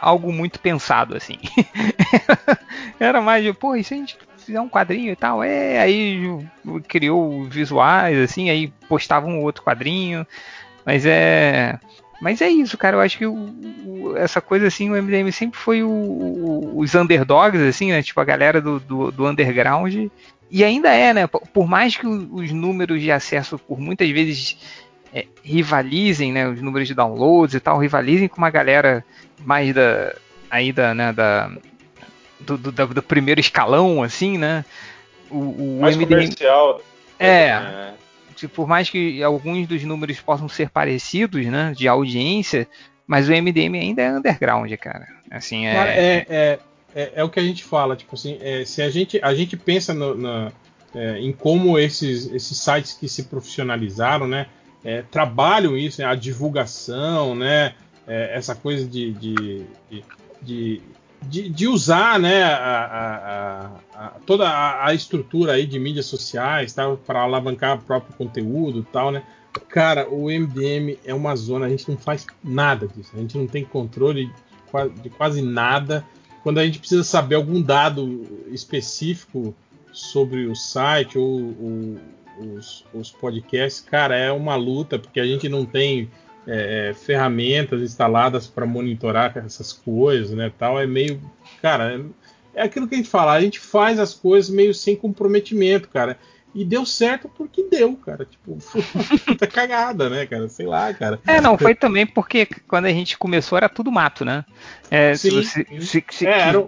algo 0.02 0.32
muito 0.32 0.62
pensado 0.62 1.18
assim. 1.18 1.38
era 2.98 3.20
mais 3.20 3.44
de, 3.44 3.52
pô, 3.52 3.76
isso 3.76 3.94
a 3.94 3.98
gente 3.98 4.18
fizer 4.50 4.60
um 4.60 4.70
quadrinho 4.70 5.12
e 5.12 5.16
tal. 5.16 5.44
É, 5.44 5.80
aí 5.80 6.20
criou 6.88 7.46
visuais, 7.46 8.18
assim, 8.18 8.50
aí 8.50 8.74
postava 8.88 9.28
um 9.28 9.42
outro 9.42 9.64
quadrinho. 9.64 10.26
Mas 10.86 11.06
é. 11.06 11.80
Mas 12.20 12.42
é 12.42 12.50
isso, 12.50 12.78
cara. 12.78 12.98
Eu 12.98 13.02
acho 13.02 13.18
que 13.18 13.26
o, 13.26 13.34
o, 13.34 14.18
essa 14.18 14.42
coisa 14.42 14.68
assim, 14.68 14.90
o 14.90 15.02
MDM 15.02 15.32
sempre 15.32 15.58
foi 15.58 15.84
o, 15.84 16.74
os 16.76 16.96
underdogs, 16.96 17.62
assim, 17.62 17.92
né? 17.92 18.02
Tipo, 18.02 18.20
a 18.20 18.26
galera 18.26 18.60
do, 18.60 18.80
do, 18.80 19.12
do, 19.12 19.28
underground. 19.28 20.10
E 20.52 20.64
ainda 20.64 20.90
é, 20.94 21.14
né? 21.14 21.28
Por 21.28 21.68
mais 21.68 21.96
que 21.96 22.08
os 22.08 22.52
números 22.52 23.00
de 23.02 23.12
acesso, 23.12 23.58
por 23.60 23.80
muitas 23.80 24.10
vezes, 24.10 24.58
é, 25.14 25.28
rivalizem, 25.44 26.34
né? 26.34 26.48
Os 26.48 26.62
números 26.62 26.88
de 26.88 26.96
downloads 26.96 27.56
e 27.56 27.60
tal, 27.60 27.78
rivalizem 27.78 28.28
com 28.28 28.38
uma 28.38 28.50
galera 28.50 29.06
mais 29.46 29.74
da. 29.74 30.16
Aí 30.52 30.74
da, 30.74 30.96
né, 30.96 31.14
da, 31.14 31.52
do, 32.40 32.58
do, 32.58 32.72
do, 32.72 33.04
primeiro 33.04 33.40
escalão, 33.40 34.02
assim, 34.02 34.38
né? 34.38 34.66
O, 35.30 35.38
o 35.38 35.80
Mais 35.82 35.96
MDM... 35.96 36.08
comercial. 36.08 36.82
É. 37.20 37.50
é. 37.50 37.94
por 38.54 38.68
mais 38.68 38.90
que 38.90 39.22
alguns 39.22 39.68
dos 39.68 39.84
números 39.84 40.20
possam 40.20 40.48
ser 40.48 40.70
parecidos, 40.70 41.46
né, 41.46 41.74
de 41.76 41.88
audiência, 41.88 42.68
mas 43.06 43.28
o 43.28 43.32
MDM 43.32 43.76
ainda 43.76 44.02
é 44.02 44.12
underground, 44.12 44.72
cara. 44.76 45.08
Assim, 45.30 45.66
é... 45.66 45.74
Cara, 45.74 45.92
é, 45.92 46.26
é, 46.30 46.60
é, 46.96 47.12
é, 47.16 47.24
o 47.24 47.30
que 47.30 47.40
a 47.40 47.44
gente 47.44 47.64
fala, 47.64 47.96
tipo 47.96 48.16
assim, 48.16 48.38
é, 48.42 48.64
se 48.66 48.82
a 48.82 48.90
gente, 48.90 49.20
a 49.22 49.34
gente 49.34 49.58
pensa 49.58 49.94
no, 49.94 50.16
na, 50.16 50.52
é, 50.96 51.20
em 51.20 51.32
como 51.32 51.78
esses, 51.78 52.32
esses 52.32 52.58
sites 52.58 52.94
que 52.94 53.08
se 53.08 53.24
profissionalizaram, 53.24 54.28
né, 54.28 54.48
é, 54.84 55.04
trabalham 55.04 55.78
isso, 55.78 56.02
né, 56.02 56.08
a 56.08 56.16
divulgação, 56.16 57.36
né, 57.36 57.74
é, 58.08 58.36
essa 58.36 58.56
coisa 58.56 58.86
de, 58.88 59.12
de, 59.14 59.66
de, 59.90 60.04
de, 60.42 60.82
de 61.22 61.68
usar 61.68 62.20
né, 62.20 62.44
a, 62.44 63.72
a, 63.96 64.06
a, 64.06 64.08
toda 64.26 64.84
a, 64.84 64.94
estrutura 64.94 65.54
aí 65.54 65.66
de 65.66 65.78
mídias 65.78 66.06
sociais 66.06 66.74
tá, 66.74 66.96
para 66.96 67.22
alavancar 67.22 67.78
o 67.78 67.82
próprio 67.82 68.16
conteúdo 68.16 68.86
tal, 68.92 69.12
né? 69.12 69.24
Cara, 69.68 70.10
o 70.10 70.26
MDM 70.26 70.98
é 71.04 71.14
uma 71.14 71.36
zona, 71.36 71.66
a 71.66 71.70
gente 71.70 71.90
não 71.90 71.98
faz 71.98 72.26
nada 72.44 72.88
disso, 72.88 73.12
a 73.14 73.20
gente 73.20 73.38
não 73.38 73.48
tem 73.48 73.66
controle 73.66 74.32
de 75.02 75.10
quase 75.10 75.42
nada. 75.42 76.06
Quando 76.44 76.60
a 76.60 76.66
gente 76.66 76.80
precisa 76.80 77.04
saber 77.04 77.36
algum 77.36 77.62
dado 77.62 78.26
específico 78.52 79.54
sobre 79.92 80.46
o 80.46 80.56
site 80.56 81.18
ou, 81.18 81.56
ou 81.60 81.98
os, 82.58 82.86
os 82.94 83.12
podcasts, 83.12 83.82
cara, 83.82 84.16
é 84.16 84.32
uma 84.32 84.56
luta, 84.56 84.98
porque 84.98 85.20
a 85.20 85.26
gente 85.26 85.50
não 85.50 85.66
tem 85.66 86.10
é, 86.48 86.94
ferramentas 86.94 87.82
instaladas 87.82 88.48
para 88.48 88.66
monitorar 88.66 89.38
essas 89.38 89.74
coisas, 89.74 90.32
né? 90.32 90.52
Tal 90.58 90.80
é 90.80 90.88
meio, 90.88 91.22
cara, 91.62 92.02
é, 92.54 92.64
aquilo 92.64 92.88
que 92.88 92.96
a 92.96 92.98
gente 92.98 93.10
fala, 93.10 93.34
a 93.34 93.42
gente 93.42 93.60
faz 93.60 94.00
as 94.00 94.14
coisas 94.14 94.50
meio 94.50 94.74
sem 94.74 94.96
comprometimento, 94.96 95.88
cara. 95.90 96.18
E 96.54 96.66
deu 96.66 96.84
certo 96.84 97.30
porque 97.30 97.64
deu, 97.70 97.96
cara. 97.96 98.26
Tipo, 98.26 98.60
foi 98.60 98.84
uma 98.96 99.20
puta 99.20 99.46
cagada, 99.46 100.10
né, 100.10 100.26
cara? 100.26 100.50
Sei 100.50 100.66
lá, 100.66 100.92
cara. 100.92 101.20
É, 101.28 101.40
não, 101.40 101.56
foi 101.56 101.76
também 101.76 102.08
porque 102.08 102.48
quando 102.68 102.86
a 102.86 102.90
gente 102.90 103.18
começou 103.20 103.56
era 103.56 103.70
tudo 103.70 103.92
mato, 103.92 104.26
né? 104.26 104.44
É, 104.90 105.14
sim, 105.14 105.44
se, 105.44 105.66
se, 105.80 106.06
se, 106.10 106.28
é, 106.28 106.40
era, 106.40 106.68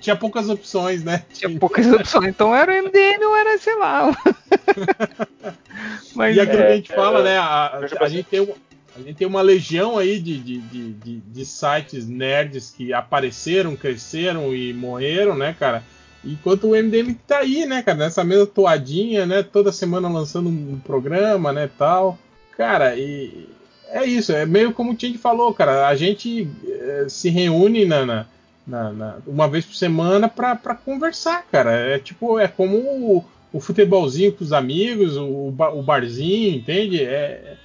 tinha 0.00 0.16
poucas 0.16 0.48
opções, 0.48 1.04
né? 1.04 1.22
Tinha 1.32 1.58
poucas 1.58 1.86
opções, 1.86 2.26
então 2.26 2.54
era 2.54 2.72
o 2.72 2.82
MDM 2.82 3.24
ou 3.24 3.36
era, 3.36 3.56
sei 3.58 3.76
lá. 3.76 4.10
Mas, 6.14 6.36
e 6.36 6.40
aquilo 6.40 6.62
é, 6.62 6.66
que 6.66 6.72
a 6.72 6.76
gente 6.76 6.92
fala, 6.92 7.20
é, 7.20 7.22
né? 7.22 7.38
A, 7.38 7.80
a, 8.00 8.08
gente 8.08 8.24
tem 8.24 8.40
uma, 8.40 8.54
a 8.96 8.98
gente 9.00 9.14
tem 9.14 9.26
uma 9.26 9.42
legião 9.42 9.98
aí 9.98 10.18
de, 10.18 10.38
de, 10.38 10.58
de, 10.58 11.16
de, 11.20 11.44
sites 11.44 12.08
nerds 12.08 12.70
que 12.76 12.92
apareceram, 12.92 13.76
cresceram 13.76 14.54
e 14.54 14.72
morreram, 14.72 15.36
né, 15.36 15.54
cara? 15.58 15.84
Enquanto 16.24 16.64
o 16.68 16.76
MDM 16.76 17.14
tá 17.26 17.38
aí, 17.38 17.64
né, 17.66 17.82
cara, 17.82 17.98
nessa 17.98 18.22
mesma 18.24 18.46
toadinha, 18.46 19.24
né, 19.24 19.42
toda 19.42 19.72
semana 19.72 20.08
lançando 20.08 20.50
um 20.50 20.78
programa, 20.80 21.52
né, 21.52 21.70
tal. 21.78 22.18
Cara, 22.56 22.94
e 22.96 23.48
é 23.88 24.04
isso, 24.04 24.32
é 24.32 24.44
meio 24.44 24.72
como 24.72 24.92
o 24.92 24.94
Tindy 24.94 25.18
falou, 25.18 25.54
cara, 25.54 25.88
a 25.88 25.94
gente 25.94 26.48
é, 26.66 27.06
se 27.08 27.30
reúne 27.30 27.84
na, 27.86 28.04
na 28.04 28.26
na, 28.66 29.18
uma 29.26 29.48
vez 29.48 29.64
por 29.64 29.74
semana 29.74 30.28
para 30.28 30.56
conversar, 30.74 31.44
cara. 31.50 31.72
É 31.72 31.98
tipo, 31.98 32.38
é 32.38 32.46
como 32.46 32.76
o, 32.76 33.24
o 33.52 33.60
futebolzinho 33.60 34.32
com 34.32 34.44
os 34.44 34.52
amigos, 34.52 35.16
o, 35.16 35.48
o 35.48 35.82
barzinho, 35.82 36.56
entende? 36.56 37.02
É, 37.02 37.56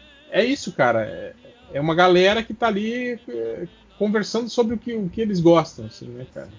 é 0.42 0.46
isso, 0.46 0.72
cara. 0.74 1.06
É, 1.06 1.34
é 1.74 1.82
uma 1.82 1.96
galera 1.96 2.44
que 2.44 2.54
tá 2.54 2.68
ali 2.68 3.20
é, 3.28 3.68
conversando 3.98 4.50
sobre 4.50 4.76
o 4.76 4.78
que, 4.78 4.94
o 4.94 5.10
que 5.10 5.22
eles 5.22 5.40
gostam, 5.40 5.86
assim, 5.86 6.08
né, 6.08 6.26
cara? 6.34 6.50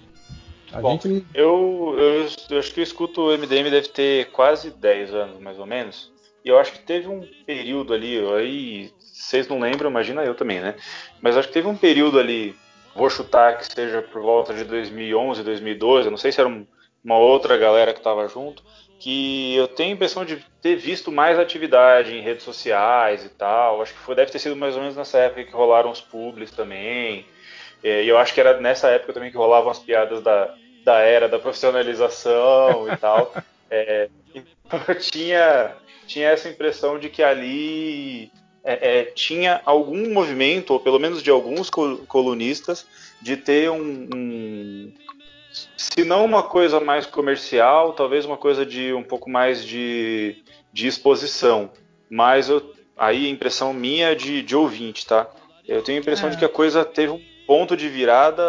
A 0.71 0.81
Bom, 0.81 0.91
gente 0.91 1.25
eu, 1.33 1.95
eu, 1.97 2.29
eu, 2.49 2.59
acho 2.59 2.73
que 2.73 2.79
eu 2.79 2.83
escuto 2.83 3.21
o 3.21 3.37
MDM 3.37 3.69
deve 3.69 3.87
ter 3.87 4.31
quase 4.31 4.69
10 4.69 5.13
anos, 5.13 5.39
mais 5.39 5.57
ou 5.57 5.65
menos. 5.65 6.11
E 6.43 6.49
eu 6.49 6.59
acho 6.59 6.73
que 6.73 6.79
teve 6.79 7.07
um 7.07 7.25
período 7.45 7.93
ali, 7.93 8.19
aí 8.35 8.91
vocês 8.99 9.47
não 9.47 9.59
lembram, 9.59 9.89
imagina 9.89 10.23
eu 10.23 10.35
também, 10.35 10.59
né? 10.59 10.75
Mas 11.21 11.37
acho 11.37 11.47
que 11.47 11.53
teve 11.53 11.67
um 11.67 11.75
período 11.75 12.19
ali 12.19 12.55
vou 12.97 13.09
chutar 13.09 13.57
que 13.57 13.71
seja 13.71 14.01
por 14.01 14.21
volta 14.21 14.53
de 14.53 14.63
2011, 14.63 15.43
2012, 15.43 16.09
não 16.09 16.17
sei 16.17 16.31
se 16.31 16.39
era 16.39 16.49
um, 16.49 16.65
uma 17.03 17.17
outra 17.17 17.55
galera 17.55 17.93
que 17.93 17.99
estava 17.99 18.27
junto, 18.27 18.63
que 18.99 19.55
eu 19.55 19.67
tenho 19.67 19.91
a 19.91 19.93
impressão 19.93 20.25
de 20.25 20.43
ter 20.61 20.75
visto 20.75 21.11
mais 21.11 21.37
atividade 21.37 22.15
em 22.15 22.21
redes 22.21 22.43
sociais 22.43 23.23
e 23.23 23.29
tal. 23.29 23.81
Acho 23.81 23.93
que 23.93 23.99
foi, 23.99 24.15
deve 24.15 24.31
ter 24.31 24.39
sido 24.39 24.55
mais 24.55 24.75
ou 24.75 24.81
menos 24.81 24.95
nessa 24.95 25.19
época 25.19 25.43
que 25.43 25.51
rolaram 25.51 25.91
os 25.91 26.01
publis 26.01 26.51
também. 26.51 27.25
É, 27.83 28.03
e 28.03 28.09
eu 28.09 28.17
acho 28.17 28.33
que 28.33 28.39
era 28.39 28.59
nessa 28.59 28.89
época 28.89 29.13
também 29.13 29.31
que 29.31 29.37
rolavam 29.37 29.69
as 29.69 29.79
piadas 29.79 30.21
da, 30.21 30.53
da 30.83 30.99
era 30.99 31.29
da 31.29 31.39
profissionalização 31.39 32.91
e 32.91 32.97
tal. 32.97 33.33
É, 33.69 34.07
então 34.33 34.79
eu 34.87 34.97
tinha, 34.97 35.75
tinha 36.07 36.29
essa 36.29 36.47
impressão 36.47 36.97
de 36.97 37.09
que 37.09 37.21
ali 37.21 38.31
é, 38.63 38.99
é, 38.99 39.03
tinha 39.03 39.61
algum 39.65 40.13
movimento, 40.13 40.71
ou 40.71 40.79
pelo 40.79 40.99
menos 40.99 41.21
de 41.21 41.29
alguns 41.29 41.69
colunistas, 41.69 42.85
de 43.21 43.35
ter 43.35 43.69
um, 43.69 44.07
um, 44.13 44.93
se 45.77 46.03
não 46.03 46.25
uma 46.25 46.43
coisa 46.43 46.79
mais 46.79 47.05
comercial, 47.05 47.93
talvez 47.93 48.25
uma 48.25 48.37
coisa 48.37 48.65
de 48.65 48.93
um 48.93 49.03
pouco 49.03 49.29
mais 49.29 49.63
de, 49.65 50.43
de 50.71 50.87
exposição. 50.87 51.69
Mas 52.09 52.49
eu, 52.49 52.73
aí 52.97 53.27
a 53.27 53.29
impressão 53.29 53.73
minha 53.73 54.15
de, 54.15 54.41
de 54.41 54.55
ouvinte, 54.55 55.05
tá? 55.05 55.27
Eu 55.67 55.81
tenho 55.81 55.97
a 55.97 56.01
impressão 56.01 56.27
é. 56.27 56.31
de 56.31 56.37
que 56.37 56.45
a 56.45 56.49
coisa 56.49 56.85
teve 56.85 57.11
um 57.11 57.21
ponto 57.45 57.77
de 57.77 57.87
virada 57.87 58.43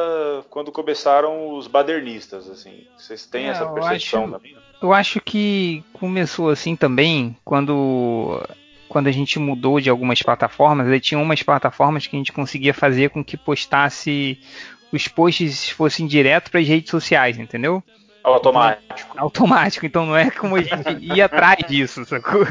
quando 0.51 0.73
começaram 0.73 1.57
os 1.57 1.67
badernistas, 1.67 2.49
assim. 2.49 2.87
Vocês 2.97 3.27
têm 3.27 3.47
é, 3.47 3.51
essa 3.51 3.67
percepção 3.67 4.25
acho, 4.25 4.33
também? 4.33 4.57
Eu 4.83 4.93
acho 4.93 5.21
que 5.21 5.85
começou 5.93 6.51
assim 6.51 6.77
também 6.77 7.37
quando 7.45 8.41
quando 8.89 9.07
a 9.07 9.13
gente 9.13 9.39
mudou 9.39 9.81
de 9.81 9.91
algumas 9.91 10.23
plataformas, 10.23 10.89
aí 10.89 10.99
tinha 10.99 11.21
umas 11.21 11.43
plataformas 11.43 12.07
que 12.07 12.17
a 12.17 12.19
gente 12.19 12.33
conseguia 12.33 12.73
fazer 12.73 13.11
com 13.11 13.23
que 13.23 13.37
postasse 13.37 14.41
os 14.93 15.09
posts 15.09 15.71
fossem 15.71 16.07
direto 16.07 16.51
para 16.51 16.61
as 16.61 16.67
redes 16.67 16.91
sociais, 16.91 17.39
entendeu? 17.39 17.83
Automático. 18.23 19.11
Então, 19.11 19.23
automático, 19.25 19.87
então 19.87 20.07
não 20.07 20.17
é 20.17 20.31
como 20.31 20.57
a 20.57 20.63
gente 20.63 20.99
ia 21.15 21.27
atrás 21.27 21.59
disso, 21.69 22.05
sacou? 22.05 22.47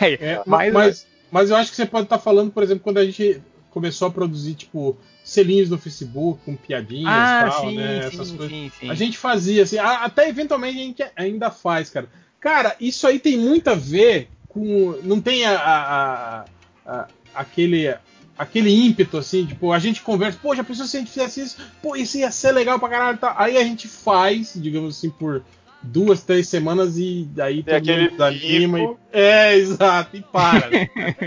É, 0.00 0.40
mas, 0.46 0.72
mas, 0.72 1.06
mas, 1.30 1.50
eu 1.50 1.56
acho 1.56 1.70
que 1.70 1.76
você 1.76 1.86
pode 1.86 2.04
estar 2.04 2.18
tá 2.18 2.22
falando, 2.22 2.50
por 2.50 2.62
exemplo, 2.62 2.82
quando 2.82 2.98
a 2.98 3.04
gente 3.04 3.42
começou 3.70 4.08
a 4.08 4.10
produzir, 4.10 4.54
tipo, 4.54 4.96
selinhos 5.24 5.70
no 5.70 5.78
Facebook 5.78 6.40
com 6.44 6.56
piadinhas 6.56 7.12
ah, 7.12 7.44
e 7.46 7.50
tal, 7.50 7.60
sim, 7.60 7.76
né? 7.76 8.02
Sim, 8.02 8.06
Essas 8.08 8.30
coisas. 8.30 8.48
Sim, 8.50 8.72
sim. 8.80 8.90
A 8.90 8.94
gente 8.94 9.18
fazia, 9.18 9.62
assim, 9.62 9.78
até 9.78 10.28
eventualmente 10.28 10.78
a 10.78 10.82
gente 10.82 11.12
ainda 11.16 11.50
faz, 11.50 11.90
cara. 11.90 12.08
Cara, 12.40 12.74
isso 12.80 13.06
aí 13.06 13.18
tem 13.18 13.36
muito 13.38 13.68
a 13.68 13.74
ver 13.74 14.28
com. 14.48 14.98
Não 15.02 15.20
tem 15.20 15.44
a, 15.44 15.56
a, 15.56 16.44
a, 16.86 17.06
aquele, 17.34 17.94
aquele 18.40 18.70
ímpeto 18.70 19.18
assim, 19.18 19.44
tipo, 19.44 19.70
a 19.70 19.78
gente 19.78 20.00
conversa, 20.00 20.38
pô, 20.40 20.56
já 20.56 20.64
pensou 20.64 20.86
se 20.86 20.96
a 20.96 21.00
gente 21.00 21.12
fizesse 21.12 21.42
isso? 21.42 21.58
Pô, 21.82 21.94
isso 21.94 22.16
ia 22.16 22.30
ser 22.30 22.52
legal 22.52 22.80
pra 22.80 22.88
caralho. 22.88 23.18
Tá? 23.18 23.34
Aí 23.36 23.58
a 23.58 23.62
gente 23.62 23.86
faz, 23.86 24.54
digamos 24.56 24.96
assim, 24.96 25.10
por 25.10 25.42
duas, 25.82 26.22
três 26.22 26.48
semanas 26.48 26.96
e 26.96 27.28
daí 27.34 27.62
tem 27.62 27.82
todo 27.82 27.98
mundo 27.98 28.10
desanima 28.12 28.80
e. 28.80 28.96
É, 29.12 29.54
exato, 29.54 30.16
e 30.16 30.22
para. 30.22 30.70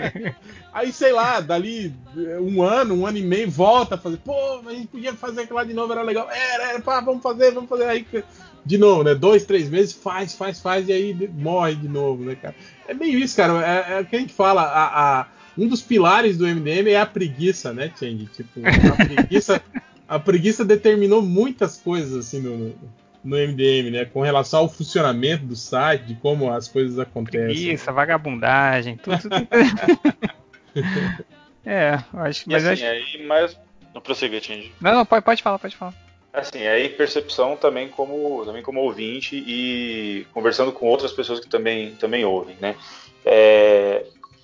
aí, 0.74 0.92
sei 0.92 1.14
lá, 1.14 1.40
dali 1.40 1.94
um 2.42 2.64
ano, 2.64 2.96
um 2.96 3.06
ano 3.06 3.20
e 3.20 3.24
meio, 3.24 3.50
volta 3.50 3.94
a 3.94 3.98
fazer, 3.98 4.18
pô, 4.18 4.34
a 4.66 4.72
gente 4.72 4.88
podia 4.88 5.14
fazer 5.14 5.42
aquilo 5.42 5.58
lá 5.58 5.64
de 5.64 5.74
novo, 5.76 5.94
era 5.94 6.02
legal. 6.02 6.28
Era, 6.32 6.70
era, 6.72 6.82
pá, 6.82 7.00
vamos 7.00 7.22
fazer, 7.22 7.52
vamos 7.52 7.70
fazer. 7.70 7.86
Aí 7.86 8.08
de 8.66 8.78
novo, 8.80 9.04
né? 9.04 9.14
Dois, 9.14 9.46
três 9.46 9.70
meses, 9.70 9.94
faz, 9.94 10.34
faz, 10.34 10.60
faz, 10.60 10.90
e 10.90 10.94
aí 10.94 11.30
morre 11.32 11.76
de 11.76 11.88
novo, 11.88 12.24
né, 12.24 12.34
cara? 12.34 12.56
É 12.88 12.94
meio 12.96 13.20
isso, 13.20 13.36
cara. 13.38 13.54
É, 13.64 14.00
é 14.00 14.02
o 14.02 14.06
que 14.06 14.16
a 14.16 14.20
gente 14.20 14.34
fala. 14.34 14.64
A, 14.64 15.20
a, 15.20 15.28
um 15.58 15.68
dos 15.68 15.82
pilares 15.82 16.38
do 16.38 16.48
MDM 16.48 16.90
é 16.90 17.00
a 17.00 17.06
preguiça, 17.06 17.74
né, 17.74 17.92
Change? 17.98 18.26
Tipo, 18.28 18.62
a 18.66 19.06
preguiça, 19.06 19.62
a 20.08 20.20
preguiça 20.20 20.66
determinou 20.66 21.22
muitas 21.22 21.78
coisas, 21.78 22.14
assim, 22.26 22.42
no, 22.42 22.76
no 23.24 23.38
MDM, 23.38 23.92
né? 23.92 24.06
Com 24.06 24.22
relação 24.22 24.62
ao 24.62 24.70
funcionamento 24.70 25.46
do 25.46 25.56
site, 25.56 26.06
de 26.06 26.16
como 26.16 26.52
as 26.52 26.68
coisas 26.68 27.00
acontecem. 27.00 27.48
Preguiça, 27.48 27.92
vagabundagem, 27.92 28.98
tudo. 28.98 29.18
tudo. 29.20 29.36
é, 31.66 32.00
acho 32.14 32.44
que. 32.44 32.52
Mas 32.52 32.66
assim, 32.66 32.86
acho... 32.86 33.18
aí, 33.18 33.26
mas. 33.26 33.58
Não 33.94 34.02
prossiga, 34.02 34.42
Change. 34.42 34.72
Não, 34.82 34.94
não, 34.94 35.06
pode, 35.06 35.24
pode 35.24 35.44
falar, 35.44 35.60
pode 35.60 35.76
falar. 35.76 35.94
Assim, 36.34 36.66
aí 36.66 36.90
percepção 36.90 37.56
também 37.56 37.88
como, 37.88 38.44
também 38.44 38.64
como 38.64 38.80
ouvinte 38.80 39.36
e 39.36 40.26
conversando 40.34 40.72
com 40.72 40.88
outras 40.88 41.12
pessoas 41.12 41.40
que 41.40 41.48
também, 41.48 41.94
também 41.94 42.26
ouvem, 42.26 42.56
né? 42.60 42.76
É, 43.24 44.04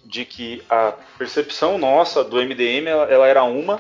de 0.10 0.26
que 0.26 0.64
a 0.68 0.96
percepção 1.20 1.78
nossa 1.78 2.24
do 2.24 2.38
MDM 2.38 2.88
ela, 2.88 3.04
ela, 3.06 3.28
era 3.28 3.44
uma 3.44 3.80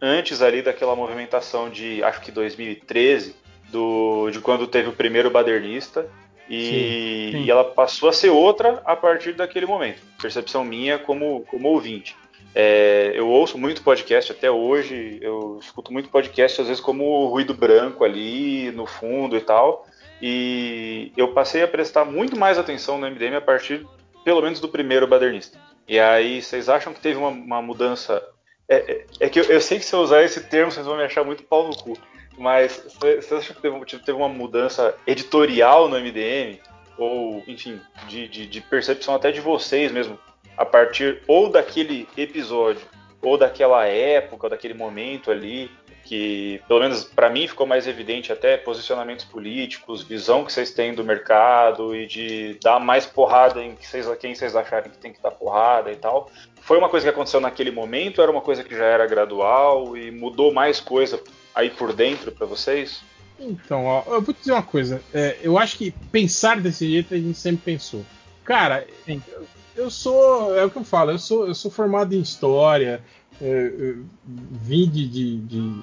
antes 0.00 0.40
ali 0.40 0.62
daquela 0.62 0.94
movimentação 0.94 1.68
de 1.68 2.02
acho 2.04 2.20
que 2.20 2.30
2013 2.30 3.34
do, 3.68 4.30
de 4.30 4.38
quando 4.38 4.68
teve 4.68 4.88
o 4.88 4.92
primeiro 4.92 5.28
badernista 5.28 6.06
e, 6.48 7.30
sim, 7.32 7.38
sim. 7.38 7.44
e 7.44 7.50
ela 7.50 7.64
passou 7.64 8.08
a 8.08 8.12
ser 8.12 8.30
outra 8.30 8.80
a 8.84 8.94
partir 8.94 9.32
daquele 9.32 9.66
momento 9.66 10.00
percepção 10.22 10.64
minha 10.64 11.00
como, 11.00 11.40
como 11.50 11.68
ouvinte 11.68 12.16
é, 12.54 13.12
eu 13.14 13.28
ouço 13.28 13.56
muito 13.58 13.82
podcast 13.82 14.32
até 14.32 14.50
hoje, 14.50 15.18
eu 15.20 15.58
escuto 15.60 15.92
muito 15.92 16.08
podcast, 16.08 16.60
às 16.60 16.66
vezes 16.66 16.82
como 16.82 17.26
ruído 17.26 17.54
branco 17.54 18.04
ali 18.04 18.72
no 18.72 18.86
fundo 18.86 19.36
e 19.36 19.40
tal. 19.40 19.86
E 20.20 21.12
eu 21.16 21.28
passei 21.28 21.62
a 21.62 21.68
prestar 21.68 22.04
muito 22.04 22.36
mais 22.36 22.58
atenção 22.58 22.98
no 22.98 23.08
MDM 23.08 23.36
a 23.36 23.40
partir 23.40 23.86
pelo 24.24 24.42
menos 24.42 24.60
do 24.60 24.68
primeiro 24.68 25.06
badernista. 25.06 25.58
E 25.88 25.98
aí, 25.98 26.40
vocês 26.40 26.68
acham 26.68 26.92
que 26.92 27.00
teve 27.00 27.18
uma, 27.18 27.28
uma 27.28 27.62
mudança? 27.62 28.22
É, 28.68 28.76
é, 28.76 29.06
é, 29.20 29.28
que 29.28 29.40
eu, 29.40 29.44
eu, 29.44 29.60
sei 29.60 29.78
que 29.78 29.84
se 29.84 29.92
eu 29.92 30.00
usar 30.00 30.22
esse 30.22 30.40
termo, 30.44 30.70
vocês 30.70 30.86
vão 30.86 30.96
me 30.96 31.02
achar 31.02 31.24
muito 31.24 31.42
pau 31.42 31.66
no 31.66 31.76
cu. 31.76 31.98
Mas 32.38 32.82
vocês 33.00 33.32
acham 33.32 33.56
que 33.56 33.62
teve, 33.62 33.84
teve 33.84 34.12
uma 34.12 34.28
mudança 34.28 34.94
editorial 35.06 35.88
no 35.88 35.98
MDM? 35.98 36.58
Ou, 36.96 37.42
enfim, 37.46 37.80
de, 38.06 38.28
de, 38.28 38.46
de 38.46 38.60
percepção 38.60 39.14
até 39.14 39.32
de 39.32 39.40
vocês 39.40 39.90
mesmo, 39.90 40.18
a 40.56 40.64
partir 40.64 41.22
ou 41.26 41.48
daquele 41.48 42.06
episódio, 42.16 42.86
ou 43.22 43.36
daquela 43.36 43.86
época, 43.86 44.46
ou 44.46 44.50
daquele 44.50 44.74
momento 44.74 45.30
ali, 45.30 45.70
que 46.04 46.60
pelo 46.66 46.80
menos 46.80 47.04
para 47.04 47.30
mim 47.30 47.46
ficou 47.46 47.66
mais 47.66 47.86
evidente 47.86 48.32
até 48.32 48.56
posicionamentos 48.56 49.24
políticos, 49.24 50.02
visão 50.02 50.44
que 50.44 50.52
vocês 50.52 50.72
têm 50.72 50.94
do 50.94 51.04
mercado 51.04 51.94
e 51.94 52.06
de 52.06 52.58
dar 52.62 52.80
mais 52.80 53.06
porrada 53.06 53.62
em 53.62 53.76
que 53.76 53.86
vocês, 53.86 54.06
quem 54.18 54.34
vocês 54.34 54.56
acharem 54.56 54.90
que 54.90 54.98
tem 54.98 55.12
que 55.12 55.22
dar 55.22 55.30
porrada 55.30 55.92
e 55.92 55.96
tal. 55.96 56.30
Foi 56.62 56.78
uma 56.78 56.88
coisa 56.88 57.04
que 57.04 57.10
aconteceu 57.10 57.40
naquele 57.40 57.70
momento, 57.70 58.20
era 58.20 58.30
uma 58.30 58.40
coisa 58.40 58.64
que 58.64 58.76
já 58.76 58.84
era 58.84 59.06
gradual 59.06 59.96
e 59.96 60.10
mudou 60.10 60.52
mais 60.52 60.80
coisa 60.80 61.22
aí 61.54 61.70
por 61.70 61.92
dentro 61.92 62.32
para 62.32 62.46
vocês? 62.46 63.02
Então, 63.38 63.86
ó, 63.86 64.02
eu 64.06 64.20
vou 64.20 64.34
te 64.34 64.40
dizer 64.40 64.52
uma 64.52 64.62
coisa. 64.62 65.02
É, 65.14 65.36
eu 65.42 65.58
acho 65.58 65.78
que 65.78 65.92
pensar 66.12 66.60
desse 66.60 66.88
jeito 66.90 67.14
a 67.14 67.16
gente 67.16 67.38
sempre 67.38 67.62
pensou. 67.64 68.04
Cara, 68.44 68.84
eu 69.80 69.90
sou. 69.90 70.56
É 70.56 70.64
o 70.64 70.70
que 70.70 70.76
eu 70.76 70.84
falo, 70.84 71.10
eu 71.10 71.18
sou, 71.18 71.46
eu 71.46 71.54
sou 71.54 71.70
formado 71.70 72.14
em 72.14 72.20
história, 72.20 73.02
é, 73.40 73.94
vim 74.26 74.88
de, 74.88 75.08
de, 75.08 75.36
de 75.38 75.82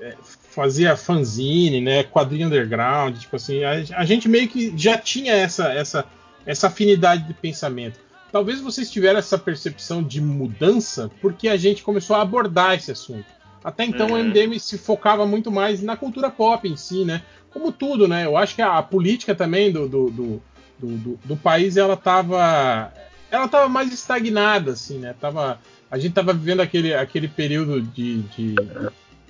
é, 0.00 0.16
fazia 0.22 0.96
fanzine, 0.96 1.80
né, 1.80 2.04
quadrinho 2.04 2.46
underground, 2.46 3.16
tipo 3.18 3.36
assim, 3.36 3.64
a, 3.64 3.70
a, 3.96 4.04
gente 4.04 4.28
meio 4.28 4.48
que 4.48 4.76
já 4.76 4.98
tinha 4.98 5.32
essa, 5.32 5.72
essa, 5.72 6.04
essa 6.44 6.66
afinidade 6.66 7.26
de 7.26 7.34
pensamento. 7.34 7.98
Talvez 8.30 8.60
vocês 8.60 8.90
tiveram 8.90 9.18
essa 9.18 9.38
percepção 9.38 10.02
de 10.02 10.20
mudança 10.20 11.10
porque 11.20 11.48
a 11.48 11.56
gente 11.56 11.82
começou 11.82 12.14
a 12.14 12.22
abordar 12.22 12.74
esse 12.74 12.92
assunto. 12.92 13.26
Até 13.62 13.84
então 13.84 14.08
uhum. 14.08 14.14
o 14.14 14.24
MDM 14.24 14.58
se 14.58 14.78
focava 14.78 15.26
muito 15.26 15.50
mais 15.50 15.82
na 15.82 15.96
cultura 15.96 16.30
pop 16.30 16.66
em 16.68 16.76
si, 16.76 17.04
né? 17.04 17.22
Como 17.52 17.72
tudo, 17.72 18.06
né? 18.06 18.24
Eu 18.24 18.36
acho 18.36 18.54
que 18.54 18.62
a, 18.62 18.78
a 18.78 18.82
política 18.82 19.34
também 19.34 19.72
do, 19.72 19.88
do, 19.88 20.10
do, 20.10 20.42
do, 20.78 21.20
do 21.24 21.36
país 21.36 21.76
ela 21.76 21.94
estava 21.94 22.92
ela 23.30 23.48
tava 23.48 23.68
mais 23.68 23.92
estagnada, 23.92 24.72
assim, 24.72 24.98
né? 24.98 25.14
Tava, 25.20 25.60
a 25.90 25.96
gente 25.96 26.10
estava 26.10 26.32
vivendo 26.32 26.60
aquele, 26.60 26.94
aquele 26.94 27.28
período 27.28 27.80
de, 27.80 28.22
de 28.22 28.54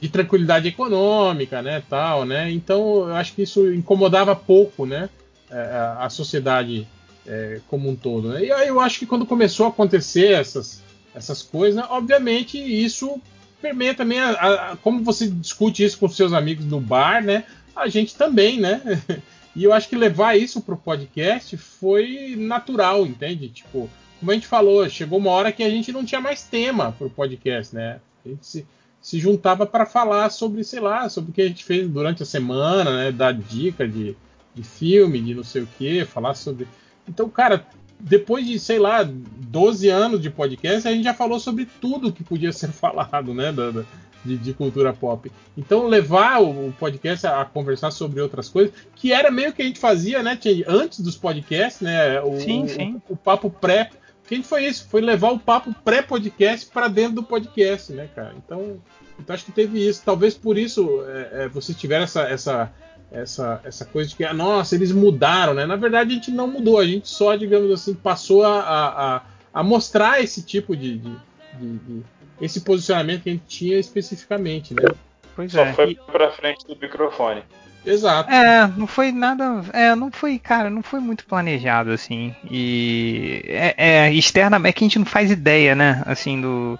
de 0.00 0.08
tranquilidade 0.08 0.66
econômica, 0.66 1.60
né, 1.60 1.82
tal, 1.88 2.24
né? 2.24 2.50
Então 2.50 3.08
eu 3.08 3.14
acho 3.14 3.34
que 3.34 3.42
isso 3.42 3.70
incomodava 3.70 4.34
pouco, 4.34 4.86
né, 4.86 5.10
é, 5.50 5.56
a 5.98 6.08
sociedade 6.08 6.88
é, 7.26 7.60
como 7.68 7.88
um 7.90 7.94
todo. 7.94 8.30
Né? 8.30 8.46
E 8.46 8.52
aí 8.52 8.68
eu 8.68 8.80
acho 8.80 8.98
que 8.98 9.06
quando 9.06 9.26
começou 9.26 9.66
a 9.66 9.68
acontecer 9.68 10.32
essas, 10.32 10.82
essas 11.14 11.42
coisas, 11.42 11.84
obviamente 11.90 12.58
isso 12.58 13.20
permeia 13.60 13.94
também 13.94 14.18
a, 14.18 14.30
a, 14.30 14.76
como 14.78 15.04
você 15.04 15.28
discute 15.28 15.84
isso 15.84 15.98
com 15.98 16.08
seus 16.08 16.32
amigos 16.32 16.64
no 16.64 16.80
bar, 16.80 17.22
né? 17.22 17.44
A 17.76 17.88
gente 17.88 18.14
também, 18.14 18.58
né? 18.58 18.80
E 19.54 19.64
eu 19.64 19.72
acho 19.72 19.88
que 19.88 19.96
levar 19.96 20.36
isso 20.36 20.60
para 20.60 20.74
o 20.74 20.78
podcast 20.78 21.56
foi 21.56 22.36
natural, 22.36 23.04
entende? 23.04 23.48
Tipo, 23.48 23.90
como 24.18 24.30
a 24.30 24.34
gente 24.34 24.46
falou, 24.46 24.88
chegou 24.88 25.18
uma 25.18 25.30
hora 25.30 25.50
que 25.50 25.62
a 25.62 25.70
gente 25.70 25.90
não 25.90 26.04
tinha 26.04 26.20
mais 26.20 26.42
tema 26.42 26.92
para 26.92 27.06
o 27.06 27.10
podcast, 27.10 27.74
né? 27.74 28.00
A 28.24 28.28
gente 28.28 28.46
se, 28.46 28.66
se 29.00 29.18
juntava 29.18 29.66
para 29.66 29.86
falar 29.86 30.30
sobre, 30.30 30.62
sei 30.62 30.78
lá, 30.78 31.08
sobre 31.08 31.30
o 31.30 31.34
que 31.34 31.42
a 31.42 31.48
gente 31.48 31.64
fez 31.64 31.88
durante 31.88 32.22
a 32.22 32.26
semana, 32.26 32.96
né? 32.96 33.12
Dar 33.12 33.32
dica 33.32 33.88
de, 33.88 34.16
de 34.54 34.62
filme, 34.62 35.20
de 35.20 35.34
não 35.34 35.42
sei 35.44 35.62
o 35.62 35.68
que, 35.78 36.04
falar 36.04 36.34
sobre. 36.34 36.68
Então, 37.08 37.28
cara, 37.28 37.66
depois 38.00 38.46
de, 38.46 38.58
sei 38.58 38.78
lá, 38.78 39.02
12 39.04 39.88
anos 39.88 40.20
de 40.20 40.30
podcast, 40.30 40.86
a 40.86 40.92
gente 40.92 41.04
já 41.04 41.14
falou 41.14 41.38
sobre 41.38 41.66
tudo 41.80 42.12
que 42.12 42.24
podia 42.24 42.52
ser 42.52 42.68
falado, 42.68 43.34
né? 43.34 43.52
Da, 43.52 43.70
da, 43.70 43.84
de, 44.22 44.36
de, 44.36 44.52
cultura 44.52 44.92
pop. 44.92 45.32
Então, 45.56 45.86
levar 45.86 46.42
o, 46.42 46.68
o 46.68 46.72
podcast 46.78 47.26
a, 47.26 47.40
a, 47.40 47.44
conversar 47.46 47.90
sobre 47.90 48.20
outras 48.20 48.50
coisas, 48.50 48.74
que 48.94 49.14
era 49.14 49.30
meio 49.30 49.52
que 49.52 49.62
a 49.62 49.64
gente 49.64 49.78
fazia, 49.78 50.22
né, 50.22 50.38
Antes 50.66 51.00
dos 51.00 51.16
podcasts, 51.16 51.80
né? 51.80 52.20
O, 52.20 52.38
sim, 52.38 52.68
sim. 52.68 53.00
o, 53.08 53.14
o 53.14 53.16
papo 53.16 53.48
pré 53.48 53.90
que 54.38 54.42
foi 54.44 54.66
isso, 54.66 54.86
foi 54.88 55.00
levar 55.00 55.32
o 55.32 55.38
papo 55.38 55.74
pré-podcast 55.84 56.70
para 56.70 56.86
dentro 56.86 57.16
do 57.16 57.22
podcast, 57.22 57.92
né, 57.92 58.08
cara? 58.14 58.32
Então, 58.36 58.80
então 59.18 59.34
acho 59.34 59.44
que 59.44 59.52
teve 59.52 59.84
isso. 59.84 60.02
Talvez 60.04 60.34
por 60.34 60.56
isso 60.56 61.04
é, 61.08 61.44
é, 61.44 61.48
você 61.48 61.74
tiver 61.74 62.00
essa, 62.00 62.22
essa, 62.22 62.72
essa, 63.12 63.60
essa 63.64 63.84
coisa 63.84 64.10
de 64.10 64.16
que, 64.16 64.24
ah, 64.24 64.32
nossa, 64.32 64.74
eles 64.74 64.92
mudaram, 64.92 65.54
né? 65.54 65.66
Na 65.66 65.76
verdade, 65.76 66.10
a 66.10 66.14
gente 66.14 66.30
não 66.30 66.46
mudou, 66.46 66.78
a 66.78 66.86
gente 66.86 67.08
só, 67.08 67.34
digamos 67.34 67.70
assim, 67.70 67.94
passou 67.94 68.44
a, 68.44 68.60
a, 68.60 69.22
a 69.52 69.62
mostrar 69.62 70.22
esse 70.22 70.42
tipo 70.42 70.76
de, 70.76 70.98
de, 70.98 71.16
de, 71.58 71.78
de, 71.78 72.02
esse 72.40 72.60
posicionamento 72.60 73.22
que 73.22 73.30
a 73.30 73.32
gente 73.32 73.46
tinha 73.46 73.78
especificamente, 73.78 74.74
né? 74.74 74.82
Pois 75.34 75.52
só 75.52 75.64
é. 75.64 75.72
foi 75.72 75.94
para 75.94 76.30
frente 76.30 76.66
do 76.66 76.76
microfone. 76.76 77.42
Exato. 77.84 78.30
É, 78.30 78.70
não 78.76 78.86
foi 78.86 79.10
nada. 79.10 79.64
É, 79.72 79.94
não 79.94 80.10
foi, 80.10 80.38
cara, 80.38 80.68
não 80.68 80.82
foi 80.82 81.00
muito 81.00 81.24
planejado, 81.24 81.90
assim. 81.90 82.34
E. 82.50 83.42
É, 83.46 83.74
é 83.78 84.12
externamente 84.12 84.70
é 84.70 84.72
que 84.72 84.84
a 84.84 84.86
gente 84.86 84.98
não 84.98 85.06
faz 85.06 85.30
ideia, 85.30 85.74
né? 85.74 86.02
Assim, 86.06 86.40
do. 86.40 86.78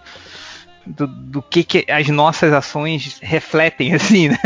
Do, 0.87 1.07
do 1.07 1.43
que, 1.43 1.63
que 1.63 1.87
as 1.91 2.09
nossas 2.09 2.53
ações 2.53 3.19
refletem, 3.23 3.93
assim, 3.95 4.29
né? 4.29 4.39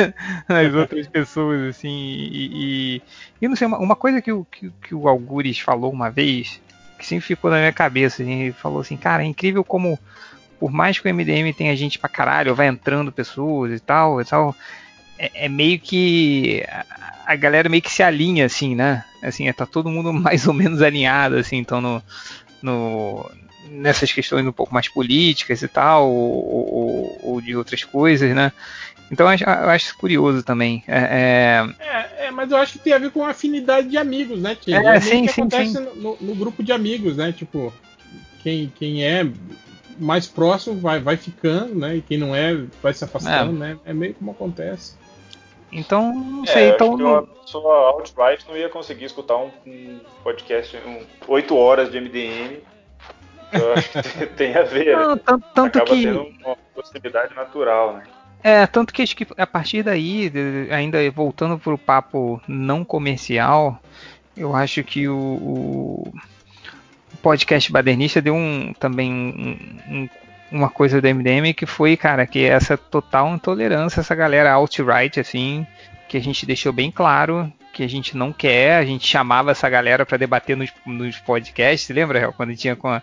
Nas 0.49 0.75
outras 0.75 1.07
pessoas, 1.07 1.63
assim. 1.69 1.89
E, 1.89 2.51
e, 2.53 3.03
e 3.41 3.49
não 3.49 3.57
sei, 3.57 3.67
uma, 3.67 3.79
uma 3.79 3.97
coisa 3.97 4.21
que 4.21 4.33
o, 4.33 4.45
que, 4.45 4.73
que, 4.83 4.95
o 4.95 5.09
Algures 5.09 5.59
falou 5.61 5.93
uma 5.93 6.11
vez, 6.11 6.61
que 6.99 7.07
sempre 7.07 7.25
ficou 7.25 7.51
na 7.51 7.59
minha 7.59 7.73
cabeça, 7.73 8.23
assim, 8.23 8.43
ele 8.43 8.53
falou 8.53 8.81
assim, 8.81 8.97
cara, 8.97 9.23
é 9.23 9.27
incrível 9.27 9.63
como, 9.63 9.99
por 10.59 10.73
mais 10.73 10.99
que 10.99 11.09
o 11.09 11.15
MDM 11.15 11.53
tenha 11.53 11.77
gente 11.77 11.99
pra 11.99 12.09
caralho, 12.09 12.55
vai 12.55 12.67
entrando 12.67 13.13
pessoas 13.13 13.73
e 13.73 13.81
tal, 13.81 14.21
e 14.21 14.25
tal 14.25 14.55
é, 15.19 15.47
é, 15.47 15.49
meio 15.49 15.79
que 15.79 16.65
a, 16.69 17.33
a, 17.33 17.37
galera 17.37 17.69
meio 17.69 17.83
que 17.83 17.93
se 17.93 18.03
alinha 18.03 18.47
assim, 18.47 18.75
né? 18.75 19.05
Assim, 19.23 19.49
é, 19.49 19.53
tá 19.53 19.67
todo 19.67 19.91
mundo 19.91 20.13
mais 20.13 20.47
ou 20.47 20.55
menos 20.55 20.83
alinhado 20.83 21.37
assim, 21.37 21.57
então 21.57 21.81
no, 21.81 22.03
no 22.63 23.31
nessas 23.69 24.13
questões 24.13 24.47
um 24.47 24.53
pouco 24.53 24.73
mais 24.73 24.89
políticas 24.89 25.63
e 25.63 25.69
tal, 25.69 26.11
ou, 26.11 26.75
ou, 26.75 27.19
ou 27.23 27.41
de 27.41 27.57
outras 27.57 27.85
coisas, 27.85 28.35
né? 28.35 28.53
Então 29.11 29.27
eu 29.27 29.31
acho, 29.31 29.45
eu 29.45 29.71
acho 29.71 29.99
curioso 29.99 30.43
também. 30.43 30.83
É, 30.89 31.69
é... 31.79 32.27
é, 32.27 32.31
mas 32.31 32.51
eu 32.51 32.57
acho 32.57 32.75
que 32.75 32.79
tem 32.79 32.93
a 32.93 32.99
ver 32.99 33.11
com 33.11 33.25
a 33.25 33.31
afinidade 33.31 33.89
de 33.89 33.97
amigos, 33.97 34.41
né, 34.41 34.55
Tia? 34.55 34.79
É, 34.79 34.97
é 34.97 35.01
sim, 35.01 35.27
que 35.27 35.33
sim, 35.33 35.41
acontece 35.43 35.73
sim. 35.73 35.89
No, 35.97 36.17
no, 36.21 36.35
grupo 36.35 36.63
de 36.63 36.73
amigos, 36.73 37.17
né? 37.17 37.33
Tipo, 37.33 37.73
quem, 38.43 38.73
quem 38.75 39.05
é 39.05 39.27
mais 39.99 40.27
próximo 40.27 40.77
vai, 40.77 40.99
vai 40.99 41.17
ficando, 41.17 41.75
né? 41.75 41.97
E 41.97 42.03
quem 42.03 42.19
não 42.19 42.35
é 42.35 42.55
vai 42.83 42.93
se 42.93 43.05
afastando, 43.05 43.57
é. 43.63 43.69
né? 43.69 43.79
É 43.85 43.93
meio 43.93 44.15
como 44.15 44.31
acontece. 44.31 44.97
Então, 45.71 46.15
não 46.15 46.45
é, 46.45 46.47
sei. 46.47 46.69
então, 46.69 46.89
acho 46.89 46.97
que 46.97 47.03
uma 47.03 47.23
pessoa 47.23 47.91
outright 47.91 48.47
não 48.49 48.57
ia 48.57 48.69
conseguir 48.69 49.07
escutar 49.07 49.37
um, 49.37 49.51
um 49.67 50.01
podcast, 50.23 50.77
um, 50.77 51.05
8 51.27 51.57
horas 51.57 51.91
de 51.91 52.01
MDM. 52.01 52.59
Eu 53.55 53.73
acho 53.75 53.91
que 53.91 54.27
tem 54.27 54.57
a 54.57 54.63
ver. 54.63 54.97
Não, 54.97 55.17
tanto, 55.17 55.47
tanto 55.55 55.79
Acaba 55.79 55.97
que... 55.97 56.03
tendo 56.03 56.33
uma 56.45 56.57
possibilidade 56.75 57.35
natural, 57.35 57.95
né? 57.95 58.03
É, 58.43 58.67
tanto 58.67 58.93
que 58.93 59.01
acho 59.01 59.17
que 59.17 59.27
a 59.39 59.47
partir 59.47 59.83
daí, 59.83 60.31
ainda 60.71 60.99
voltando 61.11 61.59
para 61.59 61.73
o 61.73 61.79
papo 61.79 62.43
não 62.47 62.85
comercial, 62.85 63.81
eu 64.37 64.55
acho 64.55 64.85
que 64.85 65.09
o, 65.09 65.17
o 65.17 66.13
podcast 67.23 67.73
badernista 67.73 68.21
deu 68.21 68.35
um 68.35 68.75
também 68.75 69.11
um, 69.11 69.95
um, 69.95 70.09
uma 70.53 70.69
coisa 70.69 71.01
do 71.01 71.09
MDM 71.09 71.55
que 71.55 71.65
foi, 71.65 71.97
cara, 71.97 72.27
que 72.27 72.45
essa 72.45 72.77
total 72.77 73.35
intolerância, 73.35 74.01
essa 74.01 74.15
galera 74.15 74.53
alt-right, 74.53 75.19
assim, 75.19 75.67
que 76.07 76.19
a 76.19 76.21
gente 76.21 76.45
deixou 76.45 76.71
bem 76.71 76.91
claro 76.91 77.51
que 77.73 77.83
a 77.83 77.89
gente 77.89 78.17
não 78.17 78.33
quer, 78.33 78.77
a 78.77 78.85
gente 78.85 79.07
chamava 79.07 79.51
essa 79.51 79.69
galera 79.69 80.07
para 80.07 80.17
debater 80.17 80.57
nos, 80.57 80.71
nos 80.87 81.19
podcasts, 81.19 81.89
lembra, 81.95 82.31
quando 82.33 82.55
tinha 82.55 82.77
com 82.77 82.89
a, 82.89 83.03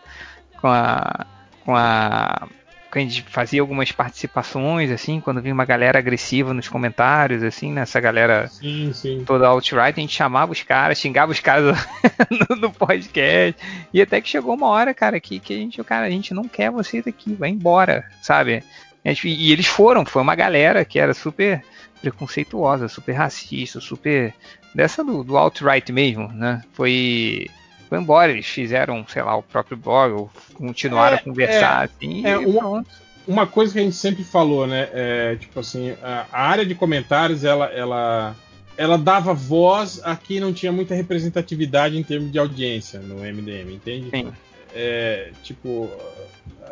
com 0.61 0.67
a, 0.67 1.25
com 1.65 1.75
a 1.75 2.47
que 2.91 2.99
a 2.99 3.01
gente 3.01 3.21
fazia 3.23 3.61
algumas 3.61 3.91
participações, 3.91 4.91
assim, 4.91 5.21
quando 5.21 5.41
vinha 5.41 5.53
uma 5.53 5.63
galera 5.63 5.97
agressiva 5.97 6.53
nos 6.53 6.67
comentários, 6.67 7.41
assim, 7.41 7.71
nessa 7.71 7.99
né, 7.99 8.03
galera 8.03 8.47
sim, 8.49 8.91
sim. 8.93 9.23
toda 9.25 9.47
alt-right, 9.47 9.97
a 9.97 10.01
gente 10.01 10.13
chamava 10.13 10.51
os 10.51 10.61
caras, 10.61 10.99
xingava 10.99 11.31
os 11.31 11.39
caras 11.39 11.77
no, 12.29 12.55
no, 12.57 12.71
podcast, 12.71 13.55
e 13.93 14.01
até 14.01 14.19
que 14.19 14.27
chegou 14.27 14.53
uma 14.55 14.67
hora, 14.67 14.93
cara, 14.93 15.19
que, 15.21 15.39
que 15.39 15.53
a 15.53 15.57
gente, 15.57 15.81
cara, 15.85 16.05
a 16.05 16.09
gente 16.09 16.33
não 16.33 16.43
quer 16.43 16.69
vocês 16.69 17.07
aqui, 17.07 17.33
vai 17.33 17.49
embora, 17.49 18.03
sabe? 18.21 18.61
E 19.03 19.51
eles 19.51 19.67
foram, 19.67 20.05
foi 20.05 20.21
uma 20.21 20.35
galera 20.35 20.83
que 20.83 20.99
era 20.99 21.13
super 21.13 21.63
preconceituosa, 22.01 22.87
super 22.87 23.13
racista, 23.13 23.79
super 23.79 24.33
dessa 24.75 25.03
do, 25.03 25.23
do 25.23 25.37
alt-right 25.37 25.91
mesmo, 25.91 26.27
né? 26.27 26.61
Foi 26.73 27.47
foi 27.91 27.99
embora. 27.99 28.31
Eles 28.31 28.47
fizeram, 28.47 29.05
sei 29.05 29.21
lá, 29.21 29.35
o 29.35 29.43
próprio 29.43 29.75
blog, 29.75 30.29
continuaram 30.53 31.17
é, 31.17 31.19
a 31.19 31.23
conversar, 31.23 31.81
é, 31.81 31.85
assim, 31.85 32.25
é 32.25 32.37
uma, 32.37 32.85
uma, 33.27 33.45
coisa 33.45 33.73
que 33.73 33.79
a 33.79 33.83
gente 33.83 33.97
sempre 33.97 34.23
falou, 34.23 34.65
né? 34.65 34.87
É, 34.93 35.35
tipo 35.35 35.59
assim, 35.59 35.93
a, 36.01 36.25
a, 36.31 36.41
área 36.41 36.65
de 36.65 36.73
comentários, 36.73 37.43
ela, 37.43 37.65
ela, 37.65 38.33
ela 38.77 38.97
dava 38.97 39.33
voz 39.33 39.99
a 40.05 40.15
quem 40.15 40.39
não 40.39 40.53
tinha 40.53 40.71
muita 40.71 40.95
representatividade 40.95 41.97
em 41.97 42.03
termos 42.03 42.31
de 42.31 42.39
audiência 42.39 43.01
no 43.01 43.15
MDM, 43.15 43.73
entende? 43.73 44.09
Sim. 44.09 44.31
É, 44.73 45.31
tipo, 45.43 45.91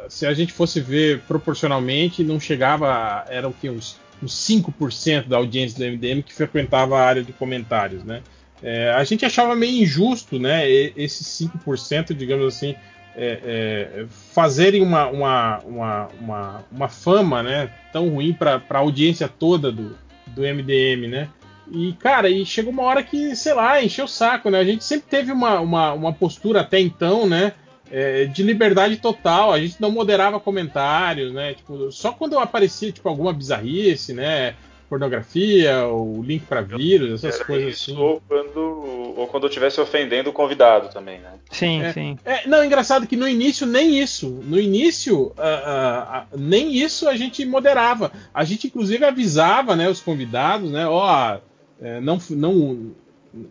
se 0.08 0.26
a 0.26 0.34
gente 0.34 0.54
fosse 0.54 0.80
ver 0.80 1.20
proporcionalmente, 1.28 2.24
não 2.24 2.40
chegava. 2.40 3.26
Era 3.28 3.50
o 3.50 3.52
que? 3.52 3.70
Uns, 3.70 4.00
uns 4.24 4.34
5% 4.36 5.28
da 5.28 5.36
audiência 5.36 5.78
do 5.78 5.98
MDM 5.98 6.24
que 6.24 6.34
frequentava 6.34 6.98
a 6.98 7.06
área 7.06 7.22
de 7.22 7.34
comentários, 7.34 8.06
né? 8.06 8.22
É, 8.62 8.92
a 8.92 9.04
gente 9.04 9.26
achava 9.26 9.56
meio 9.56 9.84
injusto, 9.84 10.38
né? 10.38 10.70
Esses 10.70 11.50
5%, 11.50 12.14
digamos 12.14 12.46
assim, 12.56 12.76
é, 13.16 13.40
é, 13.44 14.06
fazerem 14.34 14.82
uma, 14.82 15.08
uma, 15.08 15.60
uma, 15.60 16.08
uma, 16.20 16.66
uma 16.72 16.90
fama 16.90 17.42
né, 17.44 17.70
tão 17.92 18.10
ruim 18.10 18.34
para 18.34 18.62
a 18.70 18.78
audiência 18.78 19.28
toda 19.28 19.72
do, 19.72 19.96
do 20.28 20.42
MDM, 20.42 21.08
né? 21.08 21.30
E, 21.72 21.94
cara, 21.94 22.30
e 22.30 22.46
chegou 22.46 22.72
uma 22.72 22.84
hora 22.84 23.04
que, 23.04 23.36
sei 23.36 23.54
lá, 23.54 23.82
encheu 23.82 24.06
o 24.06 24.08
saco, 24.08 24.50
né? 24.50 24.60
A 24.60 24.64
gente 24.64 24.84
sempre 24.84 25.08
teve 25.10 25.32
uma, 25.32 25.60
uma, 25.60 25.94
uma 25.94 26.14
postura 26.14 26.62
até 26.62 26.80
então, 26.80 27.28
né? 27.28 27.54
É, 27.92 28.26
de 28.26 28.44
liberdade 28.44 28.98
total, 28.98 29.52
a 29.52 29.60
gente 29.60 29.82
não 29.82 29.92
moderava 29.92 30.40
comentários, 30.40 31.34
né? 31.34 31.54
Tipo, 31.54 31.92
só 31.92 32.12
quando 32.12 32.38
aparecia 32.38 32.92
tipo, 32.92 33.08
alguma 33.08 33.34
bizarrice, 33.34 34.14
né? 34.14 34.56
Pornografia, 34.90 35.86
o 35.86 36.22
link 36.24 36.46
para 36.46 36.62
vírus, 36.62 37.24
essas 37.24 37.44
coisas 37.44 37.76
isso, 37.76 37.92
assim. 37.92 38.02
Ou 38.02 38.22
quando, 38.28 39.14
ou 39.16 39.28
quando 39.28 39.44
eu 39.44 39.48
estivesse 39.48 39.80
ofendendo 39.80 40.32
o 40.32 40.34
convidado 40.34 40.90
também, 40.90 41.20
né? 41.20 41.34
Sim, 41.52 41.84
é, 41.84 41.94
sim. 41.94 42.18
É, 42.26 42.48
não, 42.48 42.66
engraçado 42.66 43.06
que 43.06 43.16
no 43.16 43.28
início 43.28 43.68
nem 43.68 44.00
isso. 44.00 44.28
No 44.44 44.60
início, 44.60 45.28
uh, 45.28 45.32
uh, 45.32 46.36
uh, 46.36 46.38
nem 46.38 46.76
isso 46.76 47.08
a 47.08 47.16
gente 47.16 47.46
moderava. 47.46 48.12
A 48.34 48.44
gente 48.44 48.68
inclusive 48.68 49.06
avisava, 49.06 49.76
né, 49.76 49.88
os 49.88 50.02
convidados, 50.02 50.72
né, 50.72 50.88
ó, 50.88 51.38
é, 51.80 52.02
não, 52.02 52.18
não, 52.32 52.92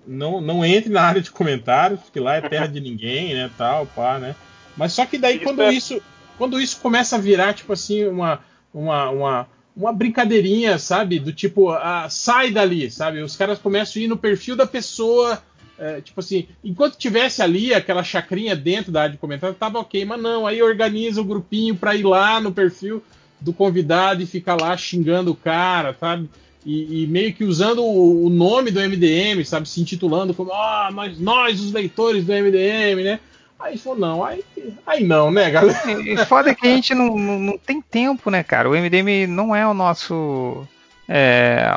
não, 0.07 0.41
não 0.41 0.65
entre 0.65 0.91
na 0.91 1.03
área 1.03 1.21
de 1.21 1.31
comentários, 1.31 2.01
porque 2.01 2.19
lá 2.19 2.35
é 2.35 2.41
terra 2.49 2.67
de 2.67 2.81
ninguém, 2.81 3.35
né, 3.35 3.49
tal, 3.57 3.87
pá, 3.87 4.19
né. 4.19 4.35
Mas 4.77 4.93
só 4.93 5.07
que 5.07 5.17
daí 5.17 5.37
isso 5.37 5.45
quando 5.45 5.63
é... 5.63 5.73
isso, 5.73 6.03
quando 6.37 6.61
isso 6.61 6.81
começa 6.81 7.17
a 7.17 7.19
virar 7.21 7.55
tipo 7.55 7.73
assim 7.73 8.05
uma 8.07 8.41
uma, 8.73 9.11
uma 9.11 9.49
uma 9.79 9.93
brincadeirinha, 9.93 10.77
sabe? 10.77 11.21
Do 11.21 11.33
tipo, 11.33 11.71
ah, 11.71 12.09
sai 12.11 12.51
dali, 12.51 12.91
sabe? 12.91 13.23
Os 13.23 13.37
caras 13.37 13.59
começam 13.61 14.03
a 14.03 14.05
ir 14.05 14.09
no 14.09 14.17
perfil 14.17 14.57
da 14.57 14.67
pessoa. 14.67 15.41
É, 15.79 16.01
tipo 16.01 16.19
assim, 16.19 16.49
enquanto 16.65 16.99
tivesse 16.99 17.41
ali 17.41 17.73
aquela 17.73 18.03
chacrinha 18.03 18.57
dentro 18.57 18.91
da 18.91 19.03
área 19.03 19.13
de 19.13 19.19
comentário, 19.19 19.55
tava 19.55 19.79
ok, 19.79 20.05
mas 20.05 20.21
não, 20.21 20.45
aí 20.45 20.61
organiza 20.61 21.21
o 21.21 21.25
grupinho 21.25 21.77
para 21.77 21.95
ir 21.95 22.03
lá 22.03 22.41
no 22.41 22.51
perfil 22.51 23.01
do 23.41 23.53
convidado 23.53 24.21
e 24.21 24.27
ficar 24.27 24.61
lá 24.61 24.77
xingando 24.77 25.31
o 25.31 25.37
cara, 25.37 25.97
sabe? 25.99 26.29
E, 26.67 27.05
e 27.05 27.07
meio 27.07 27.33
que 27.33 27.45
usando 27.45 27.85
o, 27.85 28.27
o, 28.27 28.29
nome 28.29 28.73
do 28.73 28.81
MDM, 28.81 29.45
sabe? 29.45 29.69
Se 29.69 29.81
intitulando 29.81 30.35
como, 30.35 30.53
ah, 30.53 30.91
nós, 30.93 31.21
nós, 31.21 31.61
os 31.61 31.71
leitores 31.71 32.25
do 32.25 32.33
MDM, 32.33 33.05
né? 33.05 33.21
Aí 33.59 33.77
falou, 33.77 33.99
não, 33.99 34.25
aí, 34.25 34.45
aí 34.87 35.03
não, 35.03 35.31
né, 35.31 35.51
galera? 35.51 35.79
E 36.01 36.17
foda 36.27 36.55
que 36.55 36.67
a 36.67 36.71
gente 36.71 36.95
não, 36.95 37.19
não, 37.19 37.39
não, 37.41 37.59
tem 37.59 37.83
tempo, 37.83 38.31
né, 38.31 38.45
cara? 38.45 38.71
O 38.71 38.73
MDM 38.73 39.27
não 39.27 39.55
é 39.55 39.67
o 39.67 39.75
nosso. 39.75 40.67
É, 41.09 41.77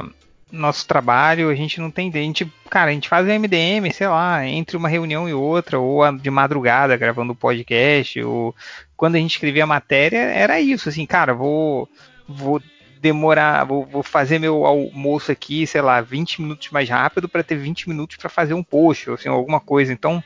nosso 0.52 0.86
trabalho, 0.86 1.50
a 1.50 1.56
gente 1.56 1.80
não 1.80 1.90
tem. 1.90 2.12
A 2.14 2.18
gente, 2.18 2.46
cara, 2.70 2.92
a 2.92 2.94
gente 2.94 3.10
faz 3.10 3.26
o 3.26 3.30
MDM, 3.30 3.92
sei 3.92 4.08
lá, 4.08 4.46
entre 4.46 4.78
uma 4.78 4.90
reunião 4.90 5.28
e 5.28 5.34
outra, 5.34 5.80
ou 5.80 6.12
de 6.18 6.30
madrugada 6.30 6.98
gravando 6.98 7.34
podcast, 7.34 8.22
ou 8.22 8.56
quando 8.96 9.16
a 9.16 9.20
gente 9.20 9.32
escrevia 9.32 9.64
a 9.64 9.68
matéria, 9.68 10.20
era 10.20 10.62
isso, 10.62 10.88
assim, 10.88 11.06
cara, 11.06 11.34
vou. 11.34 11.90
vou 12.28 12.62
demorar, 13.02 13.64
vou, 13.64 13.84
vou, 13.84 14.04
fazer 14.04 14.38
meu 14.38 14.64
almoço 14.64 15.32
aqui, 15.32 15.66
sei 15.66 15.82
lá, 15.82 16.02
20 16.02 16.40
minutos 16.40 16.70
mais 16.70 16.88
rápido 16.88 17.28
para 17.28 17.42
ter 17.42 17.56
20 17.56 17.90
minutos 17.90 18.16
para 18.16 18.30
fazer 18.30 18.54
um 18.54 18.62
post, 18.62 19.10
assim, 19.10 19.28
alguma 19.28 19.60
coisa. 19.60 19.92
Então, 19.92 20.24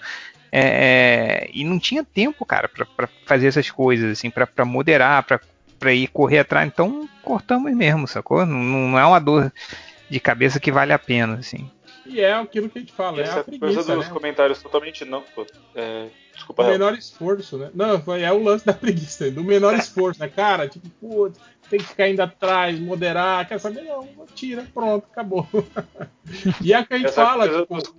é, 0.51 1.47
é, 1.47 1.49
e 1.53 1.63
não 1.63 1.79
tinha 1.79 2.03
tempo, 2.03 2.45
cara, 2.45 2.69
para 2.69 3.09
fazer 3.25 3.47
essas 3.47 3.69
coisas, 3.69 4.11
assim, 4.11 4.29
para 4.29 4.65
moderar, 4.65 5.25
para 5.79 5.93
ir 5.93 6.07
correr 6.07 6.39
atrás. 6.39 6.67
Então 6.67 7.07
cortamos 7.21 7.73
mesmo, 7.73 8.07
sacou? 8.07 8.45
Não, 8.45 8.57
não, 8.57 8.99
é 8.99 9.05
uma 9.05 9.19
dor 9.19 9.51
de 10.09 10.19
cabeça 10.19 10.59
que 10.59 10.71
vale 10.71 10.93
a 10.93 10.99
pena, 10.99 11.35
assim. 11.35 11.69
E 12.05 12.21
é 12.21 12.33
aquilo 12.33 12.69
que 12.69 12.77
a 12.77 12.81
gente 12.81 12.93
fala, 12.93 13.19
Essa 13.19 13.37
é 13.37 13.39
a 13.39 13.43
preguiça, 13.43 13.73
coisa 13.73 13.95
dos 13.95 14.07
né? 14.07 14.13
comentários 14.13 14.61
totalmente 14.61 15.03
não. 15.03 15.23
É, 15.73 16.07
desculpa. 16.33 16.63
O 16.63 16.67
menor 16.67 16.93
esforço, 16.93 17.57
né? 17.57 17.71
Não, 17.73 18.03
é 18.15 18.31
o 18.31 18.43
lance 18.43 18.63
da 18.63 18.73
preguiça, 18.73 19.31
do 19.31 19.43
menor 19.43 19.73
esforço, 19.75 20.19
né? 20.19 20.27
Cara, 20.27 20.67
tipo, 20.67 20.87
putz, 21.01 21.39
tem 21.67 21.79
que 21.79 21.85
ficar 21.85 22.07
indo 22.07 22.21
atrás, 22.21 22.79
moderar, 22.79 23.47
quer 23.47 23.59
saber? 23.59 23.81
Não, 23.83 24.07
tira, 24.35 24.65
pronto, 24.71 25.07
acabou. 25.11 25.47
e 26.61 26.73
é 26.73 26.79
o 26.79 26.85
que 26.85 26.93
a 26.93 26.97
gente 26.97 27.07
Essa 27.07 27.25
fala, 27.25 27.49
tipo, 27.49 27.75
dos 27.75 27.93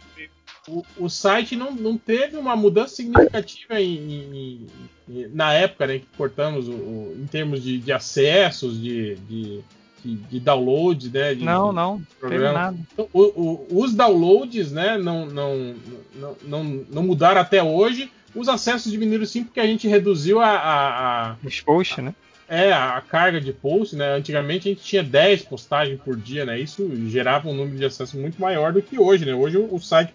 o, 0.68 0.84
o 0.98 1.08
site 1.08 1.56
não, 1.56 1.72
não 1.72 1.96
teve 1.96 2.36
uma 2.36 2.56
mudança 2.56 2.96
significativa 2.96 3.80
em, 3.80 4.66
em, 5.08 5.28
na 5.32 5.52
época 5.52 5.86
né, 5.86 5.98
que 5.98 6.06
cortamos 6.16 6.68
o, 6.68 6.72
o, 6.72 7.16
em 7.18 7.26
termos 7.26 7.62
de, 7.62 7.78
de 7.78 7.92
acessos, 7.92 8.80
de, 8.80 9.14
de, 9.16 9.60
de, 10.04 10.40
downloads, 10.40 11.10
né? 11.10 11.34
Não, 11.34 11.72
não, 11.72 12.02
teve 12.20 12.50
nada. 12.50 12.76
Então, 12.92 13.08
os 13.12 13.94
downloads 13.94 14.72
né, 14.72 14.98
não, 14.98 15.26
não, 15.26 15.74
não, 16.14 16.36
não, 16.42 16.64
não 16.90 17.02
mudaram 17.02 17.40
até 17.40 17.62
hoje. 17.62 18.10
Os 18.34 18.48
acessos 18.48 18.92
diminuíram 18.92 19.24
sim 19.24 19.44
porque 19.44 19.60
a 19.60 19.66
gente 19.66 19.88
reduziu 19.88 20.40
a. 20.40 20.48
a, 20.48 21.30
a 21.30 21.36
Os 21.42 21.60
posts, 21.60 22.04
né? 22.04 22.14
É, 22.48 22.72
a 22.72 23.00
carga 23.00 23.40
de 23.40 23.52
posts, 23.52 23.98
né? 23.98 24.14
Antigamente 24.14 24.68
a 24.68 24.72
gente 24.72 24.84
tinha 24.84 25.02
10 25.02 25.42
postagens 25.42 26.00
por 26.00 26.16
dia, 26.16 26.44
né? 26.44 26.60
Isso 26.60 26.88
gerava 27.08 27.48
um 27.48 27.54
número 27.54 27.76
de 27.76 27.84
acessos 27.84 28.14
muito 28.14 28.40
maior 28.40 28.72
do 28.72 28.82
que 28.82 29.00
hoje, 29.00 29.24
né? 29.24 29.34
Hoje 29.34 29.56
o 29.56 29.80
site 29.80 30.12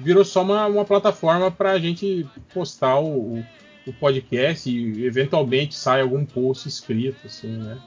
virou 0.00 0.24
só 0.24 0.42
uma, 0.42 0.66
uma 0.66 0.84
plataforma 0.84 1.50
para 1.50 1.72
a 1.72 1.78
gente 1.78 2.26
postar 2.52 2.98
o, 2.98 3.38
o, 3.86 3.92
podcast 3.98 4.68
e 4.70 5.04
eventualmente 5.04 5.74
sai 5.74 6.00
algum 6.00 6.24
post 6.24 6.68
escrito, 6.68 7.26
assim, 7.26 7.58
né? 7.58 7.78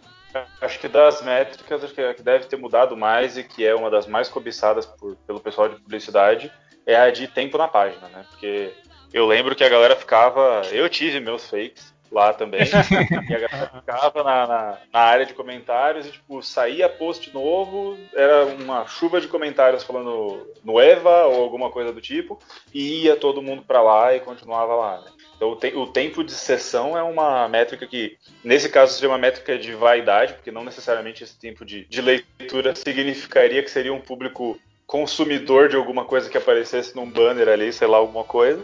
Acho 0.61 0.79
que 0.79 0.87
das 0.87 1.21
métricas, 1.21 1.83
acho 1.83 1.93
que 1.93 2.01
a 2.01 2.13
que 2.13 2.23
deve 2.23 2.45
ter 2.45 2.55
mudado 2.55 2.97
mais 2.97 3.37
e 3.37 3.43
que 3.43 3.65
é 3.65 3.75
uma 3.75 3.89
das 3.89 4.07
mais 4.07 4.29
cobiçadas 4.29 4.85
por, 4.85 5.15
pelo 5.27 5.39
pessoal 5.39 5.69
de 5.69 5.75
publicidade 5.75 6.51
é 6.85 6.95
a 6.95 7.11
de 7.11 7.27
tempo 7.27 7.57
na 7.57 7.67
página, 7.67 8.07
né? 8.09 8.25
Porque 8.29 8.73
eu 9.13 9.27
lembro 9.27 9.55
que 9.55 9.63
a 9.63 9.69
galera 9.69 9.95
ficava. 9.95 10.63
Eu 10.71 10.89
tive 10.89 11.19
meus 11.19 11.47
fakes 11.47 11.93
lá 12.13 12.33
também. 12.33 12.61
e 13.29 13.35
a 13.35 13.39
galera 13.39 13.71
ficava 13.75 14.23
na, 14.23 14.47
na, 14.47 14.77
na, 14.93 14.99
área 14.99 15.25
de 15.25 15.33
comentários 15.33 16.05
e, 16.05 16.11
tipo, 16.11 16.41
saía 16.41 16.87
post 16.87 17.33
novo, 17.33 17.97
era 18.13 18.45
uma 18.45 18.85
chuva 18.85 19.19
de 19.19 19.27
comentários 19.27 19.83
falando 19.83 20.47
no 20.63 20.79
Eva 20.79 21.25
ou 21.25 21.41
alguma 21.41 21.71
coisa 21.71 21.91
do 21.91 21.99
tipo, 21.99 22.39
e 22.73 23.05
ia 23.05 23.15
todo 23.15 23.41
mundo 23.41 23.63
para 23.63 23.81
lá 23.81 24.15
e 24.15 24.19
continuava 24.19 24.75
lá, 24.75 25.01
né? 25.01 25.11
Então, 25.35 25.51
o, 25.51 25.55
te, 25.55 25.67
o, 25.75 25.87
tempo 25.87 26.23
de 26.23 26.31
sessão 26.31 26.97
é 26.97 27.03
uma 27.03 27.47
métrica 27.49 27.87
que, 27.87 28.17
nesse 28.43 28.69
caso, 28.69 28.93
seria 28.93 29.09
uma 29.09 29.17
métrica 29.17 29.57
de 29.57 29.73
vaidade, 29.73 30.33
porque 30.33 30.51
não 30.51 30.63
necessariamente 30.63 31.23
esse 31.23 31.37
tempo 31.37 31.65
de, 31.65 31.85
de 31.85 32.01
leitura 32.01 32.75
significaria 32.75 33.63
que 33.63 33.71
seria 33.71 33.93
um 33.93 33.99
público 33.99 34.57
consumidor 34.85 35.69
de 35.69 35.75
alguma 35.75 36.05
coisa 36.05 36.29
que 36.29 36.37
aparecesse 36.37 36.95
num 36.95 37.09
banner 37.09 37.49
ali, 37.49 37.73
sei 37.73 37.87
lá, 37.87 37.97
alguma 37.97 38.23
coisa 38.23 38.63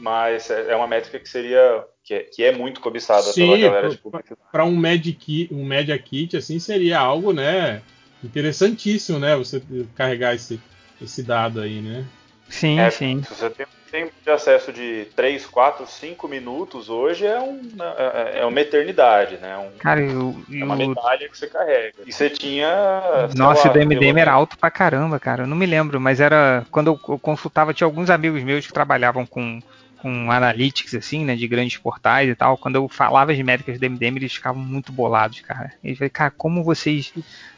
mas 0.00 0.50
é, 0.50 0.72
é 0.72 0.76
uma 0.76 0.86
métrica 0.86 1.18
que 1.18 1.28
seria 1.28 1.84
que 2.02 2.14
é, 2.14 2.20
que 2.20 2.42
é 2.42 2.52
muito 2.52 2.80
cobiçada 2.80 3.22
Sim, 3.22 3.46
pela 3.46 3.58
galera 3.58 3.88
de 3.90 3.98
publicidade. 3.98 4.40
Para 4.50 4.64
um 4.64 4.76
Media 4.76 5.14
Kit, 5.14 5.54
um 5.54 5.64
Media 5.64 5.98
Kit 5.98 6.36
assim 6.36 6.58
seria 6.58 6.98
algo, 6.98 7.32
né, 7.32 7.82
interessantíssimo, 8.24 9.18
né, 9.18 9.36
você 9.36 9.62
carregar 9.94 10.34
esse 10.34 10.60
esse 11.00 11.22
dado 11.22 11.60
aí, 11.60 11.80
né? 11.80 12.04
Sim, 12.48 12.78
é, 12.78 12.90
sim. 12.90 13.22
Se 13.22 13.34
você 13.34 13.48
tem 13.48 13.64
um 13.64 13.90
tempo 13.90 14.12
de 14.22 14.30
acesso 14.30 14.72
de 14.72 15.06
3, 15.16 15.46
4, 15.46 15.86
5 15.86 16.28
minutos 16.28 16.90
hoje 16.90 17.24
é, 17.24 17.40
um, 17.40 17.60
é, 17.96 18.40
é 18.40 18.44
uma 18.44 18.60
eternidade, 18.60 19.36
né? 19.36 19.56
Um, 19.56 19.78
Cara, 19.78 20.00
eu, 20.00 20.36
é 20.52 20.64
uma 20.64 20.76
medalha 20.76 21.28
que 21.28 21.38
você 21.38 21.46
carrega. 21.46 21.94
E 22.04 22.12
você 22.12 22.28
tinha. 22.28 22.68
Nossa, 23.36 23.68
lá, 23.68 23.70
o 23.70 23.78
DMDM 23.78 24.18
era 24.18 24.32
alto 24.32 24.58
pra 24.58 24.70
caramba, 24.70 25.18
cara. 25.20 25.44
Eu 25.44 25.46
não 25.46 25.56
me 25.56 25.64
lembro, 25.64 26.00
mas 26.00 26.20
era. 26.20 26.66
Quando 26.70 26.88
eu 26.88 27.18
consultava, 27.18 27.72
tinha 27.72 27.86
alguns 27.86 28.10
amigos 28.10 28.42
meus 28.42 28.66
que 28.66 28.72
trabalhavam 28.72 29.24
com 29.24 29.60
com 30.00 30.30
analytics, 30.30 30.94
assim, 30.94 31.24
né, 31.24 31.36
de 31.36 31.46
grandes 31.46 31.76
portais 31.76 32.28
e 32.28 32.34
tal, 32.34 32.56
quando 32.56 32.76
eu 32.76 32.88
falava 32.88 33.32
as 33.32 33.38
métricas 33.38 33.78
do 33.78 33.90
MDM, 33.90 34.16
eles 34.16 34.32
ficavam 34.32 34.62
muito 34.62 34.90
bolados, 34.90 35.40
cara. 35.40 35.72
Eles 35.84 35.98
falaram, 35.98 36.12
cara, 36.12 36.30
como 36.30 36.64
vocês... 36.64 37.12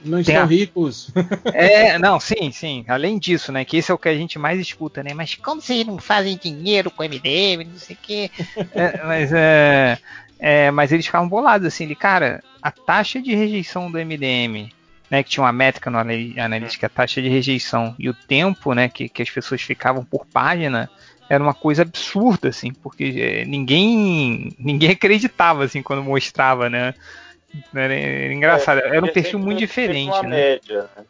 Não 0.04 0.20
estão 0.20 0.42
a... 0.42 0.44
ricos. 0.44 1.10
É, 1.54 1.98
não, 1.98 2.18
sim, 2.18 2.50
sim. 2.50 2.84
Além 2.88 3.18
disso, 3.18 3.52
né, 3.52 3.64
que 3.64 3.76
esse 3.76 3.90
é 3.90 3.94
o 3.94 3.98
que 3.98 4.08
a 4.08 4.14
gente 4.14 4.38
mais 4.38 4.58
escuta, 4.60 5.02
né, 5.02 5.14
mas 5.14 5.34
como 5.34 5.60
vocês 5.60 5.86
não 5.86 5.98
fazem 5.98 6.36
dinheiro 6.36 6.90
com 6.90 7.02
o 7.02 7.06
MDM, 7.06 7.64
não 7.64 7.78
sei 7.78 7.96
o 7.96 7.98
quê. 8.00 8.30
é, 8.74 9.04
mas, 9.04 9.32
é, 9.32 9.98
é, 10.38 10.70
mas 10.70 10.92
eles 10.92 11.06
ficavam 11.06 11.28
bolados, 11.28 11.66
assim, 11.66 11.84
ele, 11.84 11.94
cara, 11.94 12.42
a 12.60 12.70
taxa 12.70 13.20
de 13.20 13.34
rejeição 13.34 13.90
do 13.90 13.98
MDM 13.98 14.70
né, 15.12 15.22
que 15.22 15.28
tinha 15.28 15.44
uma 15.44 15.52
métrica 15.52 15.90
no 15.90 15.98
analítica, 15.98 16.86
a 16.86 16.90
taxa 16.90 17.20
de 17.20 17.28
rejeição 17.28 17.94
e 17.98 18.08
o 18.08 18.14
tempo, 18.14 18.72
né, 18.72 18.88
que, 18.88 19.10
que 19.10 19.20
as 19.20 19.28
pessoas 19.28 19.60
ficavam 19.60 20.02
por 20.02 20.24
página, 20.24 20.88
era 21.32 21.42
uma 21.42 21.54
coisa 21.54 21.80
absurda, 21.80 22.50
assim, 22.50 22.74
porque 22.74 23.04
é, 23.16 23.44
ninguém 23.46 24.54
ninguém 24.58 24.90
acreditava, 24.90 25.64
assim, 25.64 25.82
quando 25.82 26.02
mostrava, 26.02 26.68
né? 26.68 26.94
Era, 27.74 27.94
era 27.94 28.34
engraçado, 28.34 28.80
é, 28.80 28.96
era 28.96 29.04
um 29.04 29.08
perfil 29.08 29.38
muito 29.38 29.58
diferente, 29.58 30.22
né? 30.24 30.28
Média, 30.28 30.90
né? 30.94 31.04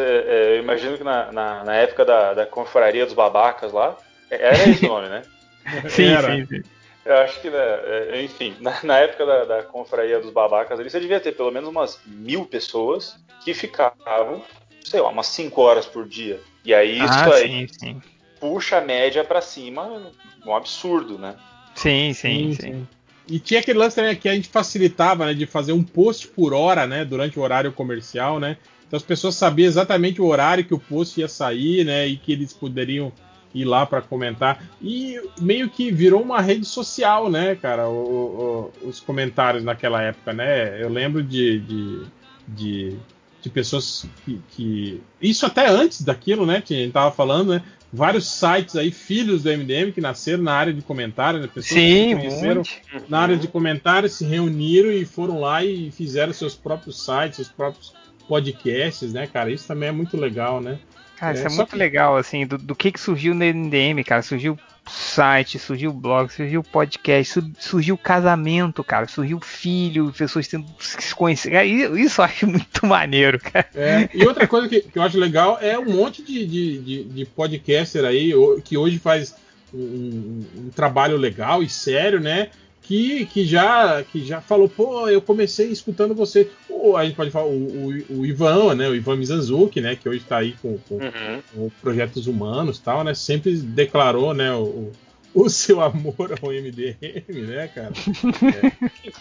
é, 0.00 0.04
é, 0.04 0.56
eu 0.56 0.58
imagino 0.58 0.98
que 0.98 1.04
na, 1.04 1.30
na, 1.30 1.62
na, 1.62 1.74
época 1.76 2.04
da, 2.04 2.34
da 2.34 2.46
confraria 2.46 3.04
dos 3.04 3.14
babacas 3.14 3.72
lá, 3.72 3.96
era 4.28 4.54
esse 4.68 4.86
o 4.86 4.88
nome, 4.88 5.08
né? 5.08 5.22
sim, 5.88 6.08
era. 6.08 6.34
sim, 6.34 6.46
sim. 6.46 6.62
Eu 7.04 7.18
acho 7.18 7.40
que, 7.40 7.48
né, 7.48 7.58
é, 7.58 8.22
enfim, 8.22 8.56
na, 8.60 8.76
na 8.82 8.98
época 8.98 9.24
da, 9.24 9.44
da, 9.44 9.62
confraria 9.62 10.18
dos 10.18 10.32
babacas 10.32 10.80
ali, 10.80 10.90
você 10.90 10.98
devia 10.98 11.20
ter 11.20 11.32
pelo 11.32 11.52
menos 11.52 11.68
umas 11.68 12.00
mil 12.04 12.44
pessoas 12.44 13.16
que 13.44 13.54
ficavam, 13.54 14.42
sei 14.82 15.00
lá, 15.00 15.10
umas 15.10 15.28
5 15.28 15.60
horas 15.60 15.86
por 15.86 16.08
dia. 16.08 16.40
E 16.64 16.74
aí 16.74 16.98
isso 16.98 17.12
ah, 17.12 17.34
aí 17.34 17.68
sim, 17.68 17.68
sim. 17.78 18.02
Puxa 18.44 18.76
a 18.76 18.80
média 18.82 19.24
para 19.24 19.40
cima, 19.40 20.12
um 20.44 20.54
absurdo, 20.54 21.18
né? 21.18 21.34
Sim, 21.74 22.12
sim, 22.12 22.52
sim. 22.52 22.60
sim. 22.60 22.88
E 23.26 23.38
tinha 23.38 23.60
aquele 23.60 23.78
lance 23.78 23.96
também 23.96 24.14
que 24.14 24.28
a 24.28 24.34
gente 24.34 24.50
facilitava, 24.50 25.24
né, 25.24 25.32
de 25.32 25.46
fazer 25.46 25.72
um 25.72 25.82
post 25.82 26.28
por 26.28 26.52
hora, 26.52 26.86
né, 26.86 27.06
durante 27.06 27.38
o 27.38 27.42
horário 27.42 27.72
comercial, 27.72 28.38
né? 28.38 28.58
Então 28.86 28.98
as 28.98 29.02
pessoas 29.02 29.34
sabiam 29.34 29.66
exatamente 29.66 30.20
o 30.20 30.26
horário 30.26 30.62
que 30.62 30.74
o 30.74 30.78
post 30.78 31.18
ia 31.18 31.26
sair, 31.26 31.86
né, 31.86 32.06
e 32.06 32.18
que 32.18 32.32
eles 32.32 32.52
poderiam 32.52 33.10
ir 33.54 33.64
lá 33.64 33.86
para 33.86 34.02
comentar. 34.02 34.62
E 34.82 35.18
meio 35.40 35.70
que 35.70 35.90
virou 35.90 36.20
uma 36.20 36.42
rede 36.42 36.66
social, 36.66 37.30
né, 37.30 37.54
cara, 37.54 37.88
o, 37.88 38.72
o, 38.82 38.88
os 38.88 39.00
comentários 39.00 39.64
naquela 39.64 40.02
época, 40.02 40.34
né? 40.34 40.82
Eu 40.82 40.90
lembro 40.90 41.22
de, 41.22 41.60
de, 41.60 42.02
de, 42.46 42.96
de 43.40 43.48
pessoas 43.48 44.06
que, 44.22 44.38
que, 44.50 45.02
Isso 45.22 45.46
até 45.46 45.66
antes 45.66 46.02
daquilo, 46.02 46.44
né, 46.44 46.60
que 46.60 46.74
a 46.74 46.78
gente 46.78 46.92
tava 46.92 47.10
falando, 47.10 47.54
né? 47.54 47.62
Vários 47.96 48.28
sites 48.28 48.74
aí, 48.74 48.90
filhos 48.90 49.44
do 49.44 49.50
MDM, 49.50 49.92
que 49.92 50.00
nasceram 50.00 50.42
na 50.42 50.52
área 50.52 50.72
de 50.72 50.82
comentário, 50.82 51.38
né? 51.38 51.46
Pessoas 51.46 51.66
Sim, 51.66 52.08
que 52.08 52.14
conheceram 52.16 52.62
muito. 52.90 53.08
na 53.08 53.20
área 53.20 53.36
de 53.36 53.46
comentário, 53.46 54.08
se 54.08 54.24
reuniram 54.24 54.90
e 54.90 55.04
foram 55.04 55.38
lá 55.38 55.64
e 55.64 55.92
fizeram 55.92 56.32
seus 56.32 56.56
próprios 56.56 57.04
sites, 57.04 57.36
seus 57.36 57.48
próprios 57.48 57.94
podcasts, 58.26 59.12
né, 59.12 59.28
cara? 59.28 59.52
Isso 59.52 59.68
também 59.68 59.90
é 59.90 59.92
muito 59.92 60.16
legal, 60.16 60.60
né? 60.60 60.76
Cara, 61.16 61.34
isso 61.34 61.46
é, 61.46 61.52
é 61.52 61.54
muito 61.54 61.70
que... 61.70 61.76
legal, 61.76 62.16
assim, 62.16 62.44
do, 62.44 62.58
do 62.58 62.74
que, 62.74 62.90
que 62.90 62.98
surgiu 62.98 63.32
no 63.32 63.44
MDM, 63.44 64.02
cara. 64.02 64.22
Surgiu 64.22 64.58
site, 64.86 65.58
surgiu 65.58 65.92
blog, 65.92 66.32
surgiu 66.32 66.62
podcast, 66.62 67.42
surgiu 67.58 67.96
casamento, 67.96 68.84
cara, 68.84 69.06
surgiu 69.06 69.40
filho, 69.40 70.12
pessoas 70.16 70.46
tendo 70.46 70.66
se 70.78 71.14
conhecer. 71.14 71.64
Isso 71.64 72.20
eu 72.20 72.24
acho 72.24 72.46
muito 72.46 72.84
maneiro, 72.86 73.38
cara. 73.38 73.68
É, 73.74 74.08
e 74.12 74.26
outra 74.26 74.46
coisa 74.46 74.68
que, 74.68 74.80
que, 74.80 74.98
eu 74.98 75.02
acho 75.02 75.18
legal 75.18 75.58
é 75.60 75.78
um 75.78 75.90
monte 75.90 76.22
de, 76.22 76.46
de, 76.46 76.78
de, 76.78 77.04
de 77.04 77.24
podcaster 77.24 78.04
aí 78.04 78.32
que 78.64 78.76
hoje 78.76 78.98
faz 78.98 79.34
um, 79.72 80.44
um, 80.56 80.70
trabalho 80.74 81.16
legal 81.16 81.62
e 81.62 81.68
sério, 81.68 82.20
né? 82.20 82.50
Que, 82.84 83.24
que, 83.26 83.44
já, 83.44 84.02
que 84.04 84.24
já 84.24 84.40
falou, 84.40 84.68
pô, 84.68 85.08
eu 85.08 85.20
comecei 85.20 85.68
escutando 85.68 86.14
você. 86.14 86.50
Ou 86.68 86.96
a 86.96 87.04
gente 87.04 87.16
pode 87.16 87.30
falar 87.30 87.46
o, 87.46 87.50
o, 87.50 88.18
o 88.18 88.26
Ivan, 88.26 88.74
né? 88.74 88.88
O 88.88 88.94
Ivan 88.94 89.16
Mizanzuki, 89.16 89.80
né? 89.80 89.96
Que 89.96 90.08
hoje 90.08 90.18
está 90.18 90.38
aí 90.38 90.52
com, 90.60 90.78
com, 90.78 90.96
uhum. 90.96 91.42
com, 91.54 91.70
Projetos 91.80 92.26
Humanos 92.26 92.78
tal, 92.78 93.02
né? 93.02 93.14
Sempre 93.14 93.56
declarou, 93.56 94.34
né? 94.34 94.52
O, 94.52 94.92
o 95.34 95.48
seu 95.50 95.80
amor 95.80 96.38
ao 96.42 96.50
MDM, 96.50 97.46
né, 97.46 97.68
cara? 97.68 97.92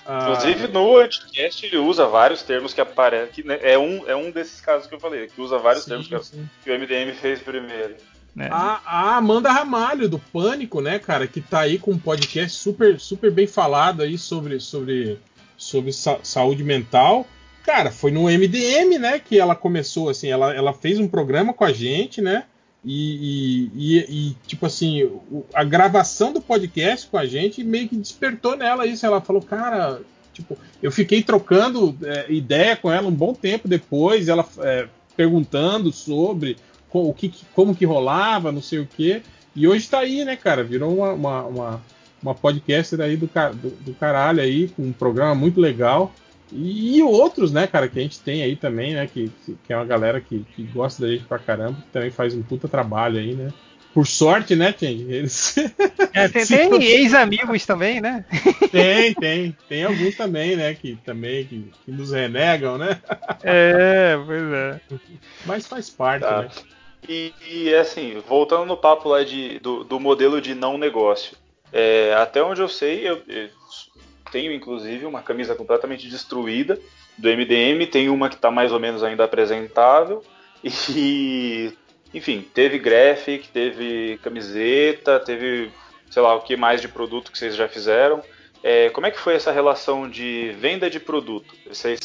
É. 0.06 0.18
Inclusive 0.18 0.68
no 0.68 0.98
Anticast 0.98 1.66
ele 1.66 1.78
usa 1.78 2.06
vários 2.06 2.44
termos 2.44 2.74
que 2.74 2.82
aparecem. 2.82 3.46
Né, 3.46 3.58
é, 3.62 3.78
um, 3.78 4.08
é 4.08 4.16
um 4.16 4.30
desses 4.30 4.60
casos 4.60 4.86
que 4.86 4.94
eu 4.94 5.00
falei, 5.00 5.28
que 5.28 5.40
usa 5.40 5.58
vários 5.58 5.86
sim, 5.86 5.92
termos 5.92 6.30
que, 6.30 6.38
que 6.64 6.72
o 6.72 6.78
MDM 6.78 7.14
fez 7.14 7.40
primeiro. 7.42 7.96
É. 8.38 8.48
A, 8.48 8.82
a, 8.86 9.18
Amanda 9.18 9.52
Ramalho, 9.52 10.10
do 10.10 10.18
Pânico, 10.18 10.82
né, 10.82 10.98
cara, 10.98 11.28
que 11.28 11.40
tá 11.40 11.62
aí 11.62 11.78
com 11.78 11.92
um 11.92 12.00
podcast 12.00 12.58
super, 12.58 13.00
super 13.00 13.32
bem 13.32 13.46
falado 13.46 14.02
aí 14.02 14.18
sobre, 14.18 14.60
sobre, 14.60 15.20
sobre 15.56 15.94
sa 15.94 16.20
saúde 16.24 16.64
mental. 16.64 17.28
Cara, 17.64 17.92
foi 17.92 18.12
no 18.12 18.24
MDM, 18.24 18.98
né, 19.00 19.20
que 19.20 19.40
ela 19.40 19.56
começou, 19.56 20.10
assim, 20.10 20.30
ela, 20.30 20.54
ela 20.54 20.74
fez 20.74 21.00
um 21.00 21.08
programa 21.08 21.54
com 21.54 21.64
a 21.64 21.72
gente, 21.72 22.22
né, 22.22 22.46
e, 22.84 23.70
e, 23.72 23.72
e, 23.76 23.98
e 24.30 24.38
tipo 24.46 24.66
assim, 24.66 25.10
a 25.54 25.64
gravação 25.64 26.34
do 26.34 26.42
podcast 26.42 27.08
com 27.08 27.18
a 27.18 27.26
gente 27.26 27.64
meio 27.64 27.88
que 27.88 27.96
despertou 27.96 28.58
nela 28.58 28.86
isso. 28.86 29.06
Ela 29.06 29.22
falou, 29.22 29.42
cara, 29.42 30.02
tipo, 30.34 30.58
eu 30.82 30.92
fiquei 30.92 31.24
trocando 31.24 31.96
é, 32.04 32.32
ideia 32.32 32.76
com 32.76 32.92
ela 32.92 33.08
um 33.08 33.14
bom 33.14 33.34
tempo 33.34 33.68
depois, 33.68 34.28
ela 34.28 34.46
é, 34.60 34.88
perguntando 35.16 35.94
sobre 35.94 36.58
o 37.00 37.14
que, 37.14 37.34
como 37.54 37.76
que 37.76 37.86
rolava, 37.86 38.52
não 38.52 38.62
sei 38.62 38.80
o 38.80 38.88
quê. 38.88 39.22
E 39.56 39.68
hoje 39.68 39.88
tá 39.88 40.00
aí, 40.00 40.26
né, 40.26 40.36
cara? 40.36 40.64
Virou 40.64 40.96
uma, 40.96 41.14
uma, 41.14 41.44
uma, 41.44 41.82
uma 42.22 42.36
podcaster 42.36 43.00
aí 43.02 43.16
do, 43.16 43.28
do, 43.28 43.70
do, 43.70 43.94
caralho 43.94 44.42
aí, 44.42 44.68
com 44.70 44.84
um 44.84 44.94
programa 44.94 45.36
muito 45.36 45.60
legal. 45.60 46.14
E, 46.52 46.98
e, 46.98 47.04
outros, 47.04 47.52
né, 47.52 47.68
cara, 47.68 47.88
que 47.88 48.00
a 48.00 48.02
gente 48.02 48.20
tem 48.20 48.44
aí 48.44 48.56
também, 48.56 48.94
né? 48.94 49.08
Que, 49.08 49.32
que 49.66 49.74
é 49.74 49.76
uma 49.76 49.86
galera 49.86 50.22
que, 50.22 50.46
que 50.56 50.64
gosta 50.64 51.04
da 51.04 51.12
gente 51.12 51.26
pra 51.26 51.40
caramba, 51.40 51.82
que 51.82 51.88
também 51.92 52.12
faz 52.12 52.34
um 52.34 52.44
puta 52.44 52.68
trabalho 52.68 53.20
aí, 53.20 53.34
né? 53.34 53.52
Por 53.94 54.08
sorte, 54.08 54.56
né, 54.56 54.74
Change? 54.78 55.06
Eles. 55.08 55.56
É, 56.16 56.28
tem, 56.28 56.46
tem 56.46 56.84
ex-amigos 56.84 57.66
também, 57.66 58.00
né? 58.00 58.24
Tem, 58.72 59.16
tem. 59.16 59.58
Tem 59.68 59.84
alguns 59.84 60.16
também, 60.16 60.56
né? 60.56 60.76
Que 60.76 60.96
também 61.04 61.44
que, 61.46 61.72
que 61.84 61.92
nos 61.92 62.12
renegam, 62.12 62.78
né? 62.78 63.02
É, 63.44 64.16
pois 64.24 64.44
é. 64.44 64.80
Mas 65.44 65.66
faz 65.66 65.90
parte, 65.90 66.22
tá. 66.22 66.44
né? 66.44 66.50
E, 67.08 67.34
e 67.48 67.76
assim, 67.76 68.22
voltando 68.28 68.66
no 68.66 68.78
papo 68.78 69.10
lá 69.10 69.24
de, 69.24 69.60
do, 69.60 69.84
do 69.84 70.00
modelo 70.00 70.42
de 70.42 70.56
não 70.56 70.78
negócio. 70.78 71.38
É, 71.72 72.14
até 72.14 72.42
onde 72.44 72.62
eu 72.62 72.70
sei, 72.70 73.08
eu, 73.08 73.22
eu, 73.28 73.50
tenho 74.32 74.52
inclusive 74.52 75.06
uma 75.06 75.22
camisa 75.22 75.56
completamente 75.56 76.08
destruída 76.08 76.80
do 77.18 77.30
MDM, 77.30 77.86
tem 77.92 78.10
uma 78.10 78.30
que 78.30 78.36
está 78.36 78.50
mais 78.50 78.72
ou 78.72 78.80
menos 78.80 79.04
ainda 79.04 79.24
apresentável. 79.24 80.24
E, 80.96 81.74
enfim, 82.14 82.42
teve 82.54 82.80
graphic, 82.80 83.50
teve 83.50 84.18
camiseta, 84.24 85.20
teve, 85.20 85.70
sei 86.10 86.22
lá, 86.22 86.34
o 86.36 86.42
que 86.42 86.56
mais 86.56 86.80
de 86.80 86.88
produto 86.88 87.30
que 87.30 87.38
vocês 87.38 87.54
já 87.54 87.68
fizeram. 87.68 88.24
É, 88.64 88.90
como 88.92 89.06
é 89.06 89.12
que 89.12 89.20
foi 89.20 89.34
essa 89.34 89.52
relação 89.52 90.10
de 90.10 90.56
venda 90.58 90.90
de 90.90 91.02
produto? 91.02 91.54
Vocês, 91.68 92.00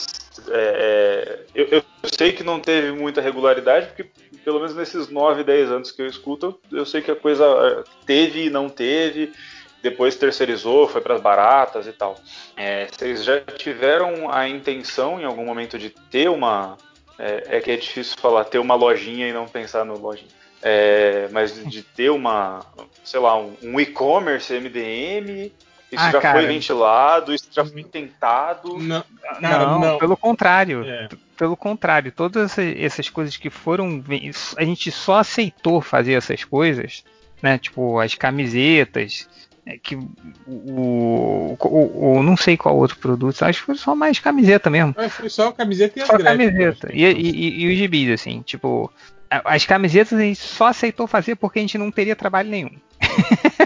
é, 0.48 1.44
é 1.44 1.44
eu, 1.54 1.66
eu, 1.68 1.82
sei 2.18 2.32
que 2.32 2.42
não 2.42 2.58
teve 2.58 2.90
muita 2.90 3.20
regularidade, 3.20 3.86
porque 3.86 4.06
pelo 4.44 4.60
menos 4.60 4.74
nesses 4.74 5.08
9, 5.08 5.44
10 5.44 5.70
anos 5.70 5.90
que 5.90 6.02
eu 6.02 6.06
escuto, 6.06 6.58
eu 6.70 6.84
sei 6.86 7.02
que 7.02 7.10
a 7.10 7.16
coisa 7.16 7.44
é, 7.44 7.84
teve 8.06 8.46
e 8.46 8.50
não 8.50 8.68
teve, 8.68 9.32
depois 9.82 10.16
terceirizou, 10.16 10.88
foi 10.88 11.00
para 11.00 11.14
as 11.14 11.20
baratas 11.20 11.86
e 11.86 11.92
tal. 11.92 12.16
É, 12.56 12.86
vocês 12.86 13.24
já 13.24 13.40
tiveram 13.40 14.30
a 14.30 14.48
intenção 14.48 15.20
em 15.20 15.24
algum 15.24 15.44
momento 15.44 15.78
de 15.78 15.90
ter 16.10 16.28
uma. 16.28 16.76
É, 17.18 17.56
é, 17.56 17.60
que 17.60 17.70
é 17.72 17.76
difícil 17.76 18.16
falar, 18.18 18.44
ter 18.44 18.58
uma 18.58 18.76
lojinha 18.76 19.28
e 19.28 19.32
não 19.32 19.46
pensar 19.46 19.84
no 19.84 19.98
lojinha. 19.98 20.30
É, 20.62 21.28
mas 21.32 21.54
de 21.68 21.82
ter 21.82 22.10
uma, 22.10 22.60
sei 23.04 23.18
lá, 23.18 23.36
um, 23.36 23.56
um 23.62 23.80
e-commerce 23.80 24.52
MDM 24.52 25.52
isso 25.90 26.04
ah, 26.04 26.10
já 26.10 26.20
cara, 26.20 26.38
foi 26.38 26.46
ventilado, 26.46 27.34
isso 27.34 27.48
já 27.50 27.64
foi 27.64 27.82
tentado. 27.82 28.78
Não, 28.78 29.04
não, 29.40 29.80
não. 29.80 29.98
pelo 29.98 30.16
contrário. 30.16 30.84
É. 30.84 31.08
Pelo 31.36 31.56
contrário, 31.56 32.12
todas 32.12 32.58
essas 32.58 33.08
coisas 33.08 33.36
que 33.36 33.48
foram. 33.48 34.02
A 34.56 34.64
gente 34.64 34.90
só 34.90 35.18
aceitou 35.18 35.80
fazer 35.80 36.12
essas 36.14 36.44
coisas, 36.44 37.04
né? 37.42 37.58
Tipo, 37.58 37.98
as 37.98 38.14
camisetas. 38.14 39.28
É, 39.64 39.76
que 39.76 39.94
o, 39.94 40.06
o, 40.46 41.56
o, 41.60 42.16
o, 42.16 42.22
não 42.22 42.38
sei 42.38 42.56
qual 42.56 42.74
outro 42.74 42.96
produto, 42.96 43.42
acho 43.42 43.60
que 43.60 43.66
foi 43.66 43.74
só 43.74 43.94
mais 43.94 44.18
camiseta 44.18 44.70
mesmo. 44.70 44.94
É, 44.96 45.10
foi 45.10 45.28
só 45.28 45.52
camiseta 45.52 46.00
e 46.00 46.06
só 46.06 46.16
camiseta. 46.18 46.88
E, 46.90 47.04
e, 47.04 47.64
e 47.64 47.70
os 47.70 47.76
gibis, 47.76 48.10
assim, 48.10 48.40
tipo, 48.40 48.90
as 49.30 49.64
camisetas 49.66 50.18
a 50.18 50.22
gente 50.22 50.40
só 50.40 50.66
aceitou 50.66 51.06
fazer 51.06 51.36
porque 51.36 51.58
a 51.58 51.62
gente 51.62 51.78
não 51.78 51.90
teria 51.90 52.16
trabalho 52.16 52.50
nenhum. 52.50 52.70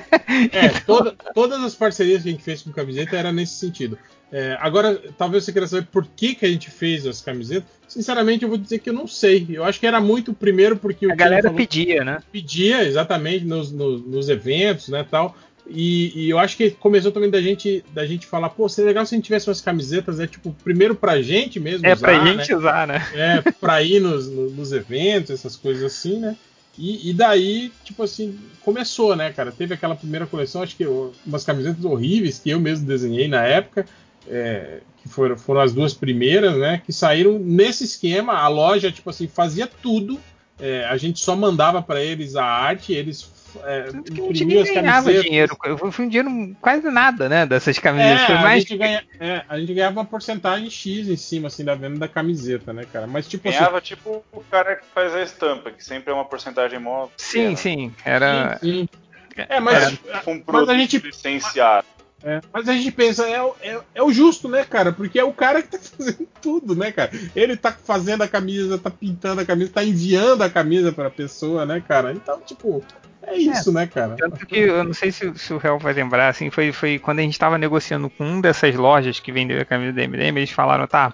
É, 0.50 0.68
toda, 0.86 1.14
todas 1.34 1.62
as 1.62 1.74
parcerias 1.74 2.22
que 2.22 2.28
a 2.28 2.32
gente 2.32 2.42
fez 2.42 2.62
com 2.62 2.72
camiseta 2.72 3.16
era 3.16 3.30
nesse 3.30 3.54
sentido. 3.54 3.98
É, 4.30 4.56
agora, 4.60 4.98
talvez 5.18 5.44
você 5.44 5.52
queira 5.52 5.68
saber 5.68 5.86
por 5.92 6.06
que, 6.06 6.34
que 6.34 6.46
a 6.46 6.48
gente 6.48 6.70
fez 6.70 7.06
as 7.06 7.20
camisetas. 7.20 7.68
Sinceramente, 7.86 8.42
eu 8.42 8.48
vou 8.48 8.56
dizer 8.56 8.78
que 8.78 8.88
eu 8.88 8.94
não 8.94 9.06
sei. 9.06 9.46
Eu 9.50 9.62
acho 9.62 9.78
que 9.78 9.86
era 9.86 10.00
muito 10.00 10.32
primeiro 10.32 10.76
porque 10.76 11.04
a 11.04 11.14
galera 11.14 11.42
falou, 11.42 11.58
pedia, 11.58 12.02
né? 12.02 12.22
Pedia, 12.32 12.82
exatamente, 12.82 13.44
nos, 13.44 13.70
nos, 13.70 14.02
nos 14.06 14.28
eventos, 14.30 14.88
né, 14.88 15.06
tal. 15.08 15.36
E, 15.66 16.24
e, 16.24 16.30
eu 16.30 16.38
acho 16.38 16.56
que 16.56 16.72
começou 16.72 17.12
também 17.12 17.30
da 17.30 17.40
gente, 17.40 17.84
da 17.92 18.04
gente 18.04 18.26
falar, 18.26 18.50
pô, 18.50 18.68
seria 18.68 18.88
legal 18.88 19.06
se 19.06 19.14
a 19.14 19.16
gente 19.16 19.24
tivesse 19.24 19.48
umas 19.48 19.60
camisetas, 19.60 20.18
é 20.18 20.26
tipo, 20.26 20.54
primeiro 20.64 20.94
pra 20.94 21.22
gente 21.22 21.60
mesmo 21.60 21.86
é, 21.86 21.92
usar, 21.92 22.06
pra 22.06 22.24
gente 22.24 22.50
né? 22.50 22.56
usar, 22.56 22.86
né? 22.86 23.08
É, 23.14 23.50
pra 23.52 23.82
ir 23.82 24.00
nos, 24.00 24.28
nos 24.28 24.72
eventos, 24.72 25.30
essas 25.30 25.56
coisas 25.56 25.84
assim, 25.84 26.18
né? 26.18 26.36
E, 26.76 27.10
e, 27.10 27.12
daí, 27.12 27.70
tipo 27.84 28.02
assim, 28.02 28.38
começou, 28.62 29.14
né, 29.14 29.30
cara? 29.30 29.52
Teve 29.52 29.74
aquela 29.74 29.94
primeira 29.94 30.26
coleção, 30.26 30.62
acho 30.62 30.74
que 30.74 30.86
umas 31.26 31.44
camisetas 31.44 31.84
horríveis 31.84 32.38
que 32.38 32.50
eu 32.50 32.58
mesmo 32.58 32.86
desenhei 32.86 33.28
na 33.28 33.42
época, 33.42 33.84
é, 34.26 34.80
que 35.02 35.08
foram, 35.08 35.36
foram 35.36 35.60
as 35.60 35.72
duas 35.72 35.92
primeiras, 35.92 36.56
né? 36.56 36.80
Que 36.84 36.92
saíram 36.92 37.38
nesse 37.38 37.84
esquema. 37.84 38.34
A 38.34 38.48
loja, 38.48 38.90
tipo 38.90 39.10
assim, 39.10 39.28
fazia 39.28 39.66
tudo. 39.66 40.18
É, 40.58 40.84
a 40.86 40.96
gente 40.96 41.20
só 41.20 41.36
mandava 41.36 41.82
para 41.82 42.02
eles 42.02 42.36
a 42.36 42.44
arte, 42.44 42.92
eles 42.92 43.22
é, 43.64 43.88
que 44.12 44.20
a 44.20 44.24
gente 44.26 44.44
nem 44.44 44.64
ganhava 44.64 45.12
dinheiro. 45.12 45.56
Foi 45.90 46.04
um 46.04 46.08
dinheiro 46.08 46.56
quase 46.60 46.90
nada, 46.90 47.28
né? 47.28 47.46
Dessas 47.46 47.78
camisetas. 47.78 48.30
É, 48.30 48.34
mais... 48.34 48.46
a, 48.46 48.58
gente 48.60 48.76
ganha, 48.76 49.04
é, 49.20 49.44
a 49.48 49.58
gente 49.58 49.74
ganhava 49.74 50.00
uma 50.00 50.04
porcentagem 50.04 50.70
X 50.70 51.08
em 51.08 51.16
cima, 51.16 51.48
assim, 51.48 51.64
da 51.64 51.74
venda 51.74 51.98
da 51.98 52.08
camiseta, 52.08 52.72
né, 52.72 52.84
cara? 52.92 53.06
Mas 53.06 53.28
tipo 53.28 53.48
assim, 53.48 53.58
Ganhava 53.58 53.78
assim, 53.78 53.86
tipo 53.86 54.24
o 54.32 54.44
cara 54.50 54.76
que 54.76 54.84
faz 54.94 55.14
a 55.14 55.22
estampa, 55.22 55.70
que 55.70 55.84
sempre 55.84 56.10
é 56.10 56.14
uma 56.14 56.24
porcentagem 56.24 56.78
mó. 56.78 57.08
Sim, 57.16 57.56
sim. 57.56 57.94
Era. 58.04 58.58
Sim, 58.60 58.88
sim. 58.92 59.02
É, 59.48 59.60
mas, 59.60 59.98
era 60.06 60.22
um 60.26 60.42
mas 60.46 60.68
a 60.68 60.74
gente. 60.74 60.98
Licenciado. 60.98 61.86
É, 62.24 62.40
mas 62.52 62.68
a 62.68 62.72
gente 62.72 62.92
pensa, 62.92 63.26
é, 63.28 63.38
é, 63.62 63.80
é, 63.96 64.02
o 64.02 64.12
justo, 64.12 64.48
né, 64.48 64.64
cara? 64.64 64.92
Porque 64.92 65.18
é 65.18 65.24
o 65.24 65.32
cara 65.32 65.60
que 65.60 65.68
tá 65.68 65.78
fazendo 65.98 66.28
tudo, 66.40 66.74
né, 66.74 66.92
cara? 66.92 67.10
Ele 67.34 67.56
tá 67.56 67.72
fazendo 67.72 68.22
a 68.22 68.28
camisa, 68.28 68.78
tá 68.78 68.90
pintando 68.90 69.40
a 69.40 69.44
camisa, 69.44 69.72
tá 69.72 69.84
enviando 69.84 70.42
a 70.42 70.50
camisa 70.50 70.92
pra 70.92 71.10
pessoa, 71.10 71.66
né, 71.66 71.82
cara? 71.86 72.12
Então, 72.12 72.40
tipo, 72.40 72.82
é 73.22 73.36
isso, 73.36 73.70
é, 73.70 73.72
né, 73.72 73.86
cara? 73.86 74.16
Tanto 74.16 74.46
que 74.46 74.56
eu 74.56 74.84
não 74.84 74.94
sei 74.94 75.10
se, 75.10 75.32
se 75.36 75.52
o 75.52 75.58
Real 75.58 75.78
vai 75.78 75.92
lembrar, 75.92 76.28
assim, 76.28 76.48
foi, 76.48 76.72
foi 76.72 76.98
quando 76.98 77.18
a 77.18 77.22
gente 77.22 77.38
tava 77.38 77.58
negociando 77.58 78.08
com 78.08 78.24
um 78.24 78.40
dessas 78.40 78.74
lojas 78.76 79.18
que 79.18 79.32
vendeu 79.32 79.60
a 79.60 79.64
camisa 79.64 79.92
da 79.92 80.02
MDM, 80.06 80.36
eles 80.38 80.50
falaram, 80.50 80.86
tá. 80.86 81.12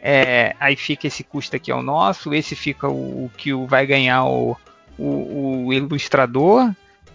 É, 0.00 0.54
aí 0.60 0.76
fica 0.76 1.06
esse 1.06 1.24
custo 1.24 1.56
aqui 1.56 1.72
é 1.72 1.74
o 1.74 1.82
nosso, 1.82 2.32
esse 2.32 2.54
fica 2.54 2.88
o, 2.88 3.24
o 3.24 3.30
que 3.36 3.52
vai 3.66 3.84
ganhar 3.84 4.24
o, 4.24 4.56
o, 4.96 5.66
o 5.66 5.72
ilustrador 5.72 6.70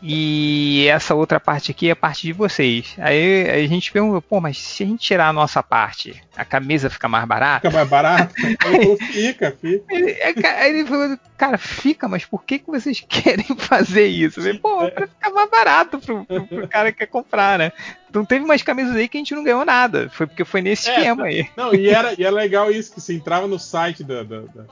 e 0.05 0.85
essa 0.89 1.15
outra 1.15 1.39
parte 1.39 1.71
aqui 1.71 1.87
é 1.87 1.91
a 1.91 1.95
parte 1.95 2.23
de 2.23 2.33
vocês. 2.33 2.93
Aí 2.97 3.49
a 3.49 3.67
gente 3.67 3.89
pergunta, 3.89 4.21
pô, 4.21 4.41
mas 4.41 4.57
se 4.57 4.83
a 4.83 4.85
gente 4.85 4.99
tirar 4.99 5.29
a 5.29 5.33
nossa 5.33 5.63
parte, 5.63 6.21
a 6.35 6.43
camisa 6.43 6.89
fica 6.89 7.07
mais 7.07 7.25
barata? 7.25 7.69
Fica 7.69 7.77
mais 7.77 7.89
barata? 7.89 8.33
fica, 9.13 9.55
fica. 9.61 9.95
É, 9.95 10.61
aí 10.61 10.77
ele 10.77 10.85
falou, 10.85 11.17
cara, 11.37 11.57
fica, 11.57 12.09
mas 12.09 12.25
por 12.25 12.43
que, 12.43 12.59
que 12.59 12.67
vocês 12.67 12.99
querem 13.07 13.45
fazer 13.57 14.07
isso? 14.07 14.41
falei, 14.41 14.59
pô, 14.59 14.91
pra 14.91 15.07
ficar 15.07 15.29
mais 15.29 15.49
barato 15.49 15.97
pro, 15.99 16.25
pro, 16.25 16.47
pro, 16.47 16.67
cara 16.67 16.91
que 16.91 16.97
quer 16.97 17.07
comprar, 17.07 17.57
né? 17.57 17.71
Então 18.09 18.25
teve 18.25 18.43
umas 18.43 18.61
camisas 18.61 18.97
aí 18.97 19.07
que 19.07 19.15
a 19.15 19.21
gente 19.21 19.33
não 19.33 19.43
ganhou 19.43 19.63
nada. 19.63 20.09
Foi 20.09 20.27
porque 20.27 20.43
foi 20.43 20.61
nesse 20.61 20.89
é, 20.89 20.97
esquema 20.97 21.23
aí. 21.27 21.47
Não, 21.55 21.73
e 21.73 21.87
era, 21.87 22.13
e 22.19 22.25
era 22.25 22.35
legal 22.35 22.69
isso, 22.69 22.93
que 22.93 22.99
você 22.99 23.13
entrava 23.13 23.47
no 23.47 23.57
site 23.57 24.03
da, 24.03 24.21
da, 24.21 24.41
da 24.41 24.65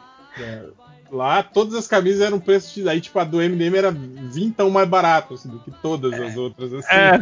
Lá 1.12 1.44
todas 1.44 1.76
as 1.76 1.88
camisas 1.88 2.22
eram 2.22 2.40
preço 2.40 2.74
de. 2.74 2.88
Aí, 2.88 3.02
tipo, 3.02 3.20
a 3.20 3.26
do 3.26 3.38
MDM 3.38 3.76
era 3.76 3.92
20 3.92 4.56
tão 4.56 4.70
mais 4.70 4.88
barato 4.88 5.34
assim, 5.34 5.50
do 5.50 5.60
que 5.60 5.70
todas 5.70 6.14
as 6.14 6.38
outras. 6.38 6.74
Assim. 6.74 6.88
É. 6.96 7.20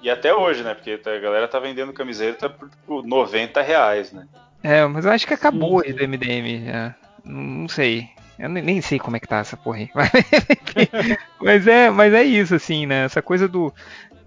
e 0.00 0.08
até 0.08 0.32
hoje, 0.32 0.62
né? 0.62 0.74
Porque 0.74 1.00
a 1.04 1.18
galera 1.18 1.48
tá 1.48 1.58
vendendo 1.58 1.92
camiseta 1.92 2.48
por 2.48 2.70
tipo, 2.70 3.02
90 3.02 3.60
reais, 3.62 4.12
né? 4.12 4.28
É, 4.62 4.86
mas 4.86 5.04
eu 5.04 5.10
acho 5.10 5.26
que 5.26 5.34
acabou 5.34 5.80
hoje 5.80 5.92
do 5.92 6.06
MDM. 6.06 6.66
Já. 6.66 6.94
Não 7.24 7.68
sei. 7.68 8.08
Eu 8.38 8.48
nem 8.48 8.80
sei 8.80 9.00
como 9.00 9.16
é 9.16 9.20
que 9.20 9.26
tá 9.26 9.38
essa 9.38 9.56
porra 9.56 9.78
aí. 9.78 9.90
Mas, 11.42 11.66
é, 11.66 11.90
mas 11.90 12.14
é 12.14 12.22
isso, 12.22 12.54
assim, 12.54 12.86
né? 12.86 13.04
Essa 13.04 13.20
coisa 13.20 13.48
do. 13.48 13.74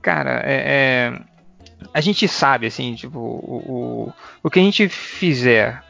Cara, 0.01 0.41
é, 0.43 1.13
é 1.13 1.35
a 1.94 2.02
gente 2.02 2.28
sabe, 2.28 2.68
assim, 2.68 2.95
tipo, 2.95 3.20
o, 3.20 3.64
o, 3.68 4.14
o 4.44 4.49
que 4.49 4.60
a 4.60 4.64
gente 4.64 4.88
fizer 4.90 5.84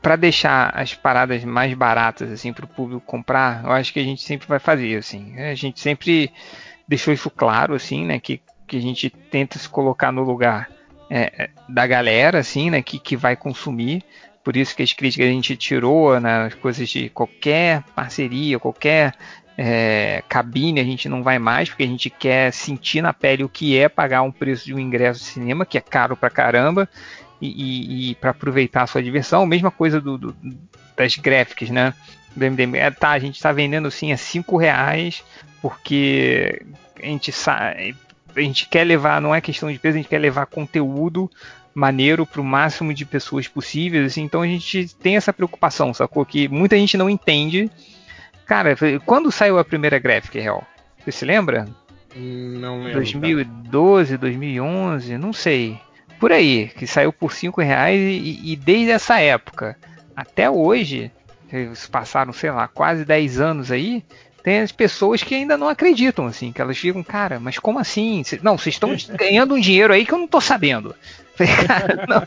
para 0.00 0.16
deixar 0.16 0.70
as 0.74 0.94
paradas 0.94 1.44
mais 1.44 1.74
baratas 1.74 2.30
assim 2.30 2.52
para 2.52 2.64
o 2.64 2.68
público 2.68 3.04
comprar, 3.04 3.64
eu 3.64 3.72
acho 3.72 3.92
que 3.92 4.00
a 4.00 4.04
gente 4.04 4.22
sempre 4.22 4.46
vai 4.46 4.58
fazer 4.58 4.96
assim. 4.96 5.38
A 5.38 5.54
gente 5.54 5.80
sempre 5.80 6.32
deixou 6.86 7.12
isso 7.12 7.28
claro 7.30 7.74
assim, 7.74 8.04
né, 8.04 8.18
que, 8.18 8.40
que 8.66 8.76
a 8.76 8.80
gente 8.80 9.10
tenta 9.10 9.58
se 9.58 9.68
colocar 9.68 10.12
no 10.12 10.22
lugar 10.22 10.70
é, 11.10 11.50
da 11.68 11.86
galera 11.86 12.38
assim, 12.38 12.70
né, 12.70 12.80
que, 12.80 12.98
que 12.98 13.16
vai 13.16 13.36
consumir. 13.36 14.04
Por 14.42 14.56
isso 14.56 14.74
que 14.74 14.82
as 14.82 14.92
críticas 14.92 15.26
a 15.26 15.30
gente 15.30 15.56
tirou 15.56 16.18
nas 16.20 16.54
né, 16.54 16.60
coisas 16.62 16.88
de 16.88 17.10
qualquer 17.10 17.82
parceria, 17.94 18.58
qualquer 18.58 19.14
é, 19.60 20.22
cabine 20.28 20.78
a 20.78 20.84
gente 20.84 21.08
não 21.08 21.20
vai 21.20 21.36
mais, 21.36 21.68
porque 21.68 21.82
a 21.82 21.86
gente 21.86 22.08
quer 22.08 22.52
sentir 22.52 23.02
na 23.02 23.12
pele 23.12 23.42
o 23.42 23.48
que 23.48 23.76
é 23.76 23.88
pagar 23.88 24.22
um 24.22 24.30
preço 24.30 24.64
de 24.64 24.72
um 24.72 24.78
ingresso 24.78 25.18
de 25.18 25.26
cinema, 25.26 25.66
que 25.66 25.76
é 25.76 25.80
caro 25.80 26.16
pra 26.16 26.30
caramba, 26.30 26.88
e, 27.40 27.48
e, 27.48 28.10
e 28.10 28.14
para 28.14 28.30
aproveitar 28.30 28.82
a 28.82 28.86
sua 28.86 29.02
diversão. 29.02 29.44
Mesma 29.44 29.72
coisa 29.72 30.00
do, 30.00 30.16
do, 30.16 30.36
das 30.96 31.16
gráficas, 31.16 31.70
né? 31.70 31.92
Do 32.36 32.44
MDM. 32.48 32.76
É, 32.76 32.88
tá, 32.92 33.10
a 33.10 33.18
gente 33.18 33.34
está 33.34 33.50
vendendo 33.50 33.90
sim 33.90 34.12
a 34.12 34.16
5 34.16 34.56
reais, 34.56 35.24
porque 35.60 36.62
a 37.02 37.06
gente 37.06 37.32
sabe. 37.32 37.96
A 38.36 38.40
gente 38.40 38.68
quer 38.68 38.84
levar, 38.84 39.20
não 39.20 39.34
é 39.34 39.40
questão 39.40 39.72
de 39.72 39.78
preço, 39.80 39.96
a 39.96 40.00
gente 40.00 40.08
quer 40.08 40.18
levar 40.18 40.46
conteúdo 40.46 41.28
maneiro 41.74 42.24
para 42.24 42.40
o 42.40 42.44
máximo 42.44 42.94
de 42.94 43.04
pessoas 43.04 43.48
possíveis, 43.48 44.06
assim, 44.06 44.22
então 44.22 44.42
a 44.42 44.46
gente 44.46 44.94
tem 44.96 45.16
essa 45.16 45.32
preocupação, 45.32 45.92
sacou? 45.92 46.24
Que 46.24 46.48
muita 46.48 46.76
gente 46.76 46.96
não 46.96 47.10
entende. 47.10 47.68
Cara, 48.48 48.74
quando 49.04 49.30
saiu 49.30 49.58
a 49.58 49.64
primeira 49.64 49.98
Graphic 49.98 50.40
Real? 50.40 50.66
Você 50.98 51.12
se 51.12 51.24
lembra? 51.26 51.68
Não 52.16 52.78
lembro. 52.78 52.94
2012, 52.94 54.16
2011, 54.16 55.18
não 55.18 55.34
sei 55.34 55.78
por 56.18 56.32
aí, 56.32 56.68
que 56.68 56.86
saiu 56.86 57.12
por 57.12 57.32
5 57.32 57.60
reais 57.60 58.00
e, 58.00 58.52
e, 58.52 58.56
desde 58.56 58.90
essa 58.90 59.20
época 59.20 59.76
até 60.16 60.50
hoje, 60.50 61.12
passaram, 61.92 62.32
sei 62.32 62.50
lá, 62.50 62.66
quase 62.66 63.04
10 63.04 63.38
anos 63.38 63.70
aí, 63.70 64.02
tem 64.42 64.60
as 64.60 64.72
pessoas 64.72 65.22
que 65.22 65.34
ainda 65.34 65.56
não 65.56 65.68
acreditam, 65.68 66.26
assim, 66.26 66.50
que 66.50 66.60
elas 66.60 66.78
ficam, 66.78 67.04
cara, 67.04 67.38
mas 67.38 67.58
como 67.58 67.78
assim? 67.78 68.22
Não, 68.42 68.56
vocês 68.56 68.74
estão 68.74 68.96
ganhando 69.14 69.54
um 69.54 69.60
dinheiro 69.60 69.92
aí 69.92 70.04
que 70.04 70.12
eu 70.12 70.18
não 70.18 70.26
tô 70.26 70.40
sabendo. 70.40 70.94
Cara, 71.68 72.04
não, 72.08 72.26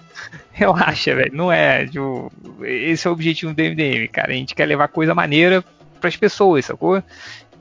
relaxa, 0.54 1.14
velho, 1.14 1.36
não 1.36 1.52
é. 1.52 1.86
Tipo, 1.86 2.32
esse 2.62 3.06
é 3.06 3.10
o 3.10 3.14
objetivo 3.14 3.54
do 3.54 3.62
MDM, 3.62 4.08
cara. 4.08 4.32
A 4.32 4.36
gente 4.36 4.56
quer 4.56 4.66
levar 4.66 4.88
coisa 4.88 5.14
maneira 5.14 5.62
as 6.08 6.16
pessoas, 6.18 6.66
sacou? 6.66 7.02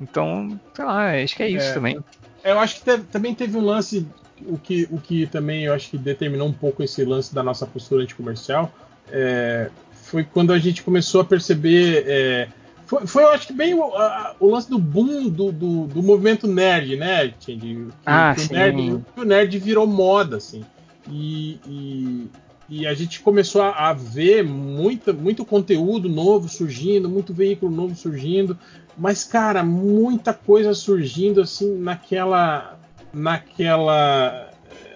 Então, 0.00 0.58
sei 0.74 0.84
lá, 0.84 1.12
acho 1.22 1.36
que 1.36 1.42
é 1.42 1.48
isso 1.48 1.68
é, 1.68 1.72
também. 1.74 1.98
Eu 2.42 2.58
acho 2.58 2.76
que 2.76 2.84
te, 2.84 2.98
também 3.04 3.34
teve 3.34 3.56
um 3.56 3.64
lance 3.64 4.06
o 4.46 4.56
que, 4.56 4.88
o 4.90 4.98
que 4.98 5.26
também 5.26 5.64
eu 5.64 5.74
acho 5.74 5.90
que 5.90 5.98
determinou 5.98 6.48
um 6.48 6.52
pouco 6.52 6.82
esse 6.82 7.04
lance 7.04 7.34
da 7.34 7.42
nossa 7.42 7.66
postura 7.66 8.02
anticomercial 8.02 8.72
é, 9.12 9.70
foi 9.92 10.24
quando 10.24 10.52
a 10.52 10.58
gente 10.58 10.82
começou 10.82 11.20
a 11.20 11.24
perceber. 11.24 12.04
É, 12.06 12.48
foi, 12.86 13.06
foi, 13.06 13.22
eu 13.22 13.28
acho 13.30 13.46
que 13.46 13.52
bem 13.52 13.74
o, 13.74 13.84
a, 13.94 14.34
o 14.40 14.50
lance 14.50 14.68
do 14.68 14.78
boom 14.78 15.28
do, 15.28 15.52
do, 15.52 15.86
do, 15.86 16.02
movimento 16.02 16.46
nerd, 16.46 16.96
né, 16.96 17.32
Que, 17.38 17.86
ah, 18.04 18.34
que 18.34 18.42
sim. 18.42 18.52
O 18.52 18.56
nerd, 18.56 19.04
o 19.16 19.24
nerd 19.24 19.58
virou 19.58 19.86
moda, 19.86 20.36
assim. 20.38 20.64
E, 21.08 21.60
e, 21.66 22.28
e 22.70 22.86
a 22.86 22.94
gente 22.94 23.18
começou 23.18 23.62
a, 23.62 23.88
a, 23.88 23.92
ver 23.92 24.44
muita, 24.44 25.12
muito 25.12 25.44
conteúdo 25.44 26.08
novo 26.08 26.48
surgindo, 26.48 27.08
muito 27.08 27.34
veículo 27.34 27.74
novo 27.74 27.96
surgindo, 27.96 28.56
mas, 28.96 29.24
cara, 29.24 29.64
muita 29.64 30.32
coisa 30.32 30.72
surgindo, 30.72 31.40
assim, 31.40 31.76
naquela 31.76 32.78
naquela 33.12 34.50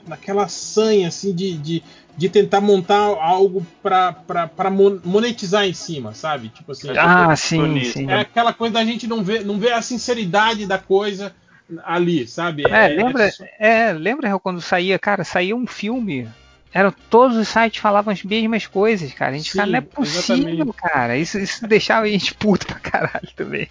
naquela 0.06 0.46
sanha 0.46 1.08
assim 1.08 1.34
de, 1.34 1.56
de, 1.56 1.82
de 2.16 2.28
tentar 2.28 2.60
montar 2.60 2.96
algo 2.96 3.66
para 3.82 4.70
monetizar 5.02 5.64
em 5.64 5.72
cima, 5.72 6.14
sabe? 6.14 6.50
Tipo 6.50 6.72
assim, 6.72 6.90
ah, 6.96 7.30
é, 7.32 7.36
sim, 7.36 7.82
sim. 7.84 8.08
É 8.08 8.20
aquela 8.20 8.52
coisa 8.52 8.74
da 8.74 8.84
gente 8.84 9.06
não 9.08 9.24
ver, 9.24 9.44
não 9.44 9.58
ver 9.58 9.72
a 9.72 9.82
sinceridade 9.82 10.66
da 10.66 10.78
coisa 10.78 11.34
ali, 11.82 12.28
sabe? 12.28 12.64
É, 12.70 12.84
é 12.84 12.88
lembra, 12.88 13.30
é, 13.58 13.92
lembra 13.92 14.38
quando 14.38 14.60
saía, 14.60 14.98
cara, 14.98 15.24
saía 15.24 15.56
um 15.56 15.66
filme 15.66 16.28
eram 16.74 16.92
todos 17.08 17.36
os 17.36 17.46
sites 17.46 17.80
falavam 17.80 18.12
as 18.12 18.24
mesmas 18.24 18.66
coisas, 18.66 19.14
cara. 19.14 19.30
A 19.30 19.36
gente 19.36 19.52
ficava, 19.52 19.70
não 19.70 19.78
é 19.78 19.80
possível, 19.80 20.48
exatamente. 20.48 20.72
cara. 20.72 21.16
Isso, 21.16 21.38
isso 21.38 21.64
deixava 21.68 22.06
a 22.06 22.08
gente 22.08 22.34
puto 22.34 22.66
pra 22.66 22.80
caralho 22.80 23.28
também. 23.36 23.68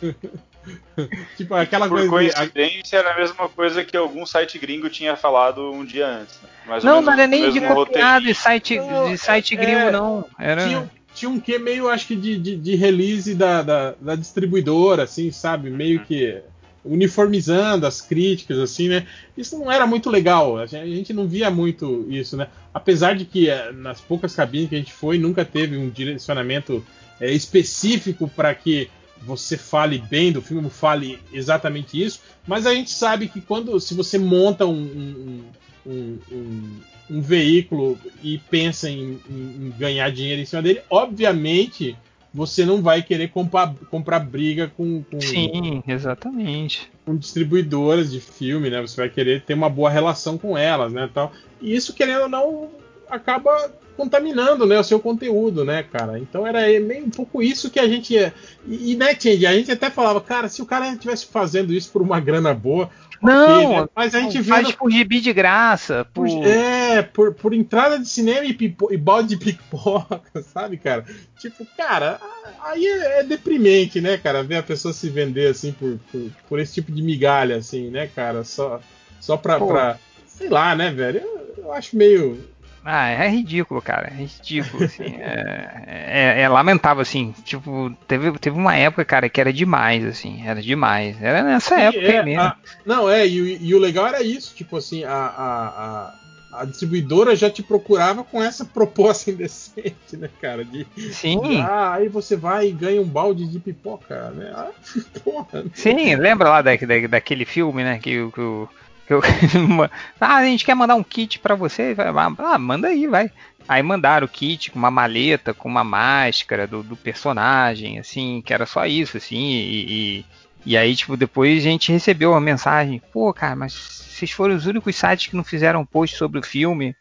tipo, 1.36 1.52
aquela 1.52 1.88
Por 1.88 2.08
coisa. 2.08 2.32
coincidência, 2.32 2.98
era 2.98 3.12
a 3.12 3.16
mesma 3.16 3.48
coisa 3.48 3.84
que 3.84 3.96
algum 3.96 4.24
site 4.24 4.56
gringo 4.56 4.88
tinha 4.88 5.16
falado 5.16 5.72
um 5.72 5.84
dia 5.84 6.06
antes. 6.06 6.40
Né? 6.42 6.78
não, 6.84 7.02
não 7.02 7.12
era 7.12 7.26
nem 7.26 7.50
de 7.50 7.60
copiado 7.60 8.24
de 8.24 8.34
site, 8.34 8.78
não, 8.78 9.10
de 9.10 9.18
site 9.18 9.54
é, 9.54 9.56
gringo, 9.56 9.78
é, 9.80 9.90
não. 9.90 10.24
Era... 10.38 10.64
Tinha, 10.64 10.90
tinha 11.12 11.28
um 11.28 11.40
que 11.40 11.58
meio, 11.58 11.88
acho 11.88 12.06
que, 12.06 12.14
de, 12.14 12.38
de, 12.38 12.56
de 12.56 12.76
release 12.76 13.34
da, 13.34 13.62
da, 13.62 13.94
da, 14.00 14.14
distribuidora, 14.14 15.02
assim, 15.02 15.32
sabe? 15.32 15.70
Meio 15.70 16.00
hum. 16.00 16.04
que 16.04 16.40
uniformizando 16.84 17.86
as 17.86 18.00
críticas, 18.00 18.58
assim, 18.58 18.88
né? 18.88 19.06
Isso 19.36 19.58
não 19.58 19.72
era 19.72 19.86
muito 19.86 20.10
legal. 20.10 20.58
A 20.58 20.66
gente 20.66 21.12
não 21.12 21.26
via 21.26 21.50
muito 21.50 22.06
isso, 22.10 22.36
né? 22.36 22.48
Apesar 22.72 23.14
de 23.14 23.24
que 23.24 23.48
eh, 23.48 23.72
nas 23.72 24.00
poucas 24.00 24.34
cabines 24.34 24.68
que 24.68 24.74
a 24.74 24.78
gente 24.78 24.92
foi, 24.92 25.18
nunca 25.18 25.44
teve 25.44 25.76
um 25.76 25.88
direcionamento 25.88 26.84
é, 27.20 27.32
específico 27.32 28.28
para 28.28 28.54
que 28.54 28.90
você 29.22 29.56
fale 29.56 29.98
bem 29.98 30.30
do 30.30 30.42
filme, 30.42 30.68
fale 30.68 31.18
exatamente 31.32 32.00
isso, 32.00 32.20
mas 32.46 32.66
a 32.66 32.74
gente 32.74 32.90
sabe 32.90 33.28
que 33.28 33.40
quando 33.40 33.80
se 33.80 33.94
você 33.94 34.18
monta 34.18 34.66
um, 34.66 35.44
um, 35.86 36.18
um, 36.30 36.80
um 37.10 37.20
veículo 37.20 37.98
e 38.22 38.38
pensa 38.50 38.90
em, 38.90 39.18
em, 39.28 39.72
ganhar 39.78 40.10
dinheiro 40.10 40.42
em 40.42 40.44
cima 40.44 40.60
dele, 40.60 40.82
obviamente 40.90 41.96
você 42.34 42.66
não 42.66 42.82
vai 42.82 43.00
querer 43.00 43.28
comprar, 43.28 43.72
comprar 43.88 44.18
briga 44.18 44.70
com, 44.76 45.04
com, 45.04 45.20
Sim, 45.20 45.84
exatamente. 45.86 46.90
com 47.06 47.16
distribuidoras 47.16 48.10
de 48.10 48.20
filme, 48.20 48.68
né? 48.68 48.80
Você 48.80 48.96
vai 48.96 49.08
querer 49.08 49.42
ter 49.42 49.54
uma 49.54 49.70
boa 49.70 49.88
relação 49.88 50.36
com 50.36 50.58
elas, 50.58 50.92
né? 50.92 51.08
Tal. 51.14 51.30
E 51.62 51.76
isso, 51.76 51.94
querendo 51.94 52.22
ou 52.22 52.28
não, 52.28 52.70
acaba 53.08 53.72
contaminando 53.96 54.66
né, 54.66 54.76
o 54.76 54.82
seu 54.82 54.98
conteúdo, 54.98 55.64
né, 55.64 55.84
cara? 55.84 56.18
Então 56.18 56.44
era 56.44 56.60
meio 56.80 57.06
um 57.06 57.10
pouco 57.10 57.40
isso 57.40 57.70
que 57.70 57.78
a 57.78 57.86
gente 57.86 58.14
ia. 58.14 58.34
E, 58.66 58.96
né, 58.96 59.14
Change, 59.14 59.46
a 59.46 59.54
gente 59.54 59.70
até 59.70 59.88
falava, 59.88 60.20
cara, 60.20 60.48
se 60.48 60.60
o 60.60 60.66
cara 60.66 60.88
estivesse 60.88 61.26
fazendo 61.26 61.72
isso 61.72 61.92
por 61.92 62.02
uma 62.02 62.18
grana 62.18 62.52
boa. 62.52 62.90
Não, 63.24 63.82
né? 63.82 63.88
mas 63.96 64.14
a 64.14 64.20
gente 64.20 64.40
vê. 64.40 64.50
Faz 64.50 64.72
por 64.72 64.90
gibi 64.90 65.20
de 65.20 65.32
graça. 65.32 66.06
Por... 66.12 66.28
É, 66.28 67.02
por, 67.02 67.34
por 67.34 67.54
entrada 67.54 67.98
de 67.98 68.08
cinema 68.08 68.44
e, 68.44 68.52
pipo, 68.52 68.92
e 68.92 68.96
balde 68.96 69.30
de 69.30 69.36
pipoca, 69.36 70.42
sabe, 70.52 70.76
cara? 70.76 71.06
Tipo, 71.38 71.66
cara, 71.76 72.20
aí 72.62 72.86
é, 72.86 73.20
é, 73.20 73.22
deprimente, 73.22 74.00
né, 74.00 74.18
cara? 74.18 74.42
Ver 74.42 74.56
a 74.56 74.62
pessoa 74.62 74.92
se 74.92 75.08
vender 75.08 75.48
assim 75.48 75.72
por, 75.72 75.98
por, 76.12 76.30
por, 76.48 76.58
esse 76.58 76.74
tipo 76.74 76.92
de 76.92 77.02
migalha, 77.02 77.56
assim, 77.56 77.90
né, 77.90 78.08
cara? 78.14 78.44
Só, 78.44 78.80
só 79.20 79.36
pra, 79.36 79.58
pra. 79.58 79.98
Sei 80.26 80.48
lá, 80.48 80.74
né, 80.74 80.90
velho? 80.90 81.20
Eu, 81.20 81.54
eu 81.64 81.72
acho 81.72 81.96
meio 81.96 82.38
ah, 82.84 83.08
é 83.08 83.28
ridículo, 83.30 83.80
cara. 83.80 84.12
É 84.12 84.14
ridículo, 84.14 84.84
assim. 84.84 85.04
é, 85.04 85.84
é, 85.86 86.40
é, 86.42 86.48
lamentável, 86.48 87.00
assim. 87.00 87.34
Tipo, 87.42 87.90
teve, 88.06 88.38
teve 88.38 88.58
uma 88.58 88.76
época, 88.76 89.04
cara, 89.06 89.28
que 89.28 89.40
era 89.40 89.50
demais, 89.50 90.04
assim. 90.04 90.46
Era 90.46 90.60
demais. 90.60 91.20
Era 91.22 91.42
nessa 91.42 91.76
Sim, 91.76 91.80
época 91.80 92.12
é, 92.12 92.22
mesmo. 92.22 92.42
A, 92.42 92.56
não, 92.84 93.08
é, 93.08 93.26
e, 93.26 93.58
e, 93.64 93.74
o 93.74 93.78
legal 93.78 94.06
era 94.06 94.22
isso, 94.22 94.54
tipo 94.54 94.76
assim, 94.76 95.02
a, 95.02 95.14
a, 95.14 95.66
a, 95.68 96.14
a, 96.60 96.64
distribuidora 96.66 97.34
já 97.34 97.48
te 97.48 97.62
procurava 97.62 98.22
com 98.22 98.42
essa 98.42 98.66
proposta 98.68 99.30
indecente, 99.30 100.14
né, 100.18 100.28
cara? 100.38 100.62
De, 100.62 100.86
Sim. 101.10 101.40
De, 101.40 101.56
ah, 101.56 101.94
aí 101.94 102.08
você 102.10 102.36
vai 102.36 102.68
e 102.68 102.72
ganha 102.72 103.00
um 103.00 103.08
balde 103.08 103.48
de 103.48 103.58
pipoca, 103.58 104.30
né? 104.32 104.52
Ah, 104.54 104.70
porra. 105.24 105.64
Sim, 105.72 106.16
lembra 106.16 106.50
lá 106.50 106.60
da, 106.60 106.76
da, 106.76 107.06
daquele 107.08 107.46
filme, 107.46 107.82
né? 107.82 107.98
Que, 107.98 108.30
que 108.30 108.40
o 108.40 108.68
eu, 109.08 109.20
ah, 110.20 110.36
a 110.36 110.44
gente 110.44 110.64
quer 110.64 110.74
mandar 110.74 110.94
um 110.94 111.04
kit 111.04 111.38
para 111.38 111.54
você. 111.54 111.94
Ah, 112.38 112.58
manda 112.58 112.88
aí, 112.88 113.06
vai. 113.06 113.30
Aí 113.66 113.82
mandaram 113.82 114.26
o 114.26 114.28
kit 114.28 114.70
com 114.70 114.78
uma 114.78 114.90
maleta, 114.90 115.54
com 115.54 115.68
uma 115.68 115.84
máscara 115.84 116.66
do, 116.66 116.82
do 116.82 116.96
personagem, 116.96 117.98
assim, 117.98 118.42
que 118.44 118.52
era 118.52 118.66
só 118.66 118.84
isso, 118.84 119.16
assim, 119.16 119.52
e, 119.52 119.86
e, 120.18 120.26
e, 120.66 120.76
aí, 120.76 120.94
tipo, 120.94 121.16
depois 121.16 121.64
a 121.64 121.68
gente 121.68 121.90
recebeu 121.90 122.32
uma 122.32 122.40
mensagem, 122.40 123.00
pô, 123.12 123.32
cara, 123.32 123.56
mas 123.56 123.72
vocês 123.72 124.30
foram 124.30 124.54
os 124.54 124.66
únicos 124.66 124.94
sites 124.94 125.28
que 125.28 125.36
não 125.36 125.44
fizeram 125.44 125.84
post 125.84 126.16
sobre 126.16 126.38
o 126.38 126.42
filme. 126.42 126.94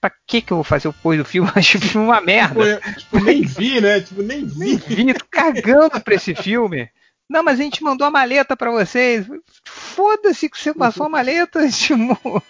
Pra 0.00 0.10
que 0.26 0.40
que 0.40 0.52
eu 0.52 0.56
vou 0.56 0.64
fazer 0.64 0.88
o 0.88 0.92
post 0.92 1.18
do 1.18 1.24
filme? 1.24 1.50
Acho 1.54 1.78
o 1.78 1.80
filme 1.80 2.06
uma 2.06 2.20
merda. 2.20 2.80
Tipo, 2.80 3.00
tipo, 3.00 3.24
nem 3.24 3.42
vi, 3.42 3.80
né? 3.80 4.00
Tipo, 4.00 4.22
nem 4.22 4.46
vi. 4.46 4.64
Nem 4.64 4.78
vi, 4.78 5.14
tô 5.14 5.26
cagando 5.30 6.00
pra 6.00 6.14
esse 6.14 6.34
filme. 6.34 6.88
Não, 7.28 7.42
mas 7.42 7.60
a 7.60 7.62
gente 7.62 7.84
mandou 7.84 8.06
a 8.06 8.10
maleta 8.10 8.56
para 8.56 8.70
vocês. 8.70 9.26
Foda-se 9.64 10.48
que 10.48 10.58
você 10.58 10.72
passou 10.72 11.06
a 11.06 11.10
maleta, 11.10 11.68
tipo. 11.70 12.42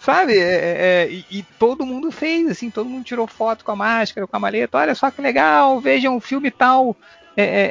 Sabe? 0.00 0.38
É, 0.38 0.42
é, 0.42 0.76
é, 0.78 1.10
e, 1.10 1.24
e, 1.30 1.42
todo 1.58 1.86
mundo 1.86 2.10
fez, 2.10 2.50
assim, 2.50 2.70
todo 2.70 2.88
mundo 2.88 3.04
tirou 3.04 3.26
foto 3.26 3.64
com 3.64 3.72
a 3.72 3.76
máscara, 3.76 4.26
com 4.26 4.36
a 4.36 4.40
maleta. 4.40 4.76
Olha 4.78 4.94
só 4.94 5.10
que 5.10 5.22
legal, 5.22 5.80
vejam 5.80 6.16
um 6.16 6.20
filme 6.20 6.50
tal 6.50 6.94
é, 7.36 7.42
é, 7.44 7.70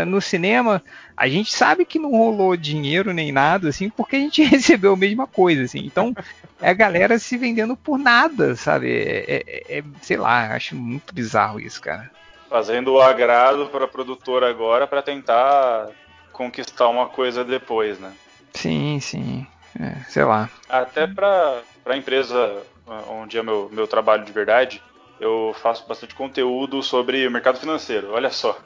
é, 0.00 0.04
no 0.04 0.20
cinema. 0.20 0.82
A 1.16 1.28
gente 1.28 1.52
sabe 1.52 1.84
que 1.84 1.98
não 1.98 2.12
rolou 2.12 2.56
dinheiro 2.56 3.12
nem 3.12 3.32
nada, 3.32 3.68
assim, 3.70 3.90
porque 3.90 4.14
a 4.16 4.20
gente 4.20 4.42
recebeu 4.46 4.92
a 4.92 4.96
mesma 4.96 5.26
coisa, 5.26 5.64
assim. 5.64 5.84
Então, 5.84 6.14
é 6.60 6.70
a 6.70 6.74
galera 6.74 7.18
se 7.18 7.36
vendendo 7.36 7.76
por 7.76 7.98
nada, 7.98 8.54
sabe? 8.54 8.92
é 8.96 9.82
sei 10.02 10.16
lá, 10.16 10.54
acho 10.54 10.76
muito 10.76 11.12
bizarro 11.12 11.58
isso, 11.58 11.80
cara 11.80 12.10
fazendo 12.54 12.92
o 12.92 13.00
agrado 13.00 13.66
para 13.66 13.84
a 13.84 13.88
produtora 13.88 14.48
agora 14.48 14.86
para 14.86 15.02
tentar 15.02 15.88
conquistar 16.30 16.86
uma 16.86 17.08
coisa 17.08 17.44
depois, 17.44 17.98
né? 17.98 18.12
Sim, 18.52 19.00
sim. 19.00 19.44
É, 19.80 20.04
sei 20.08 20.22
lá. 20.22 20.48
Até 20.68 21.04
para 21.04 21.62
a 21.84 21.96
empresa 21.96 22.62
onde 23.10 23.36
é 23.36 23.42
meu, 23.42 23.68
meu 23.72 23.88
trabalho 23.88 24.24
de 24.24 24.30
verdade, 24.30 24.80
eu 25.18 25.52
faço 25.60 25.84
bastante 25.88 26.14
conteúdo 26.14 26.80
sobre 26.80 27.26
o 27.26 27.30
mercado 27.32 27.58
financeiro. 27.58 28.12
Olha 28.12 28.30
só. 28.30 28.56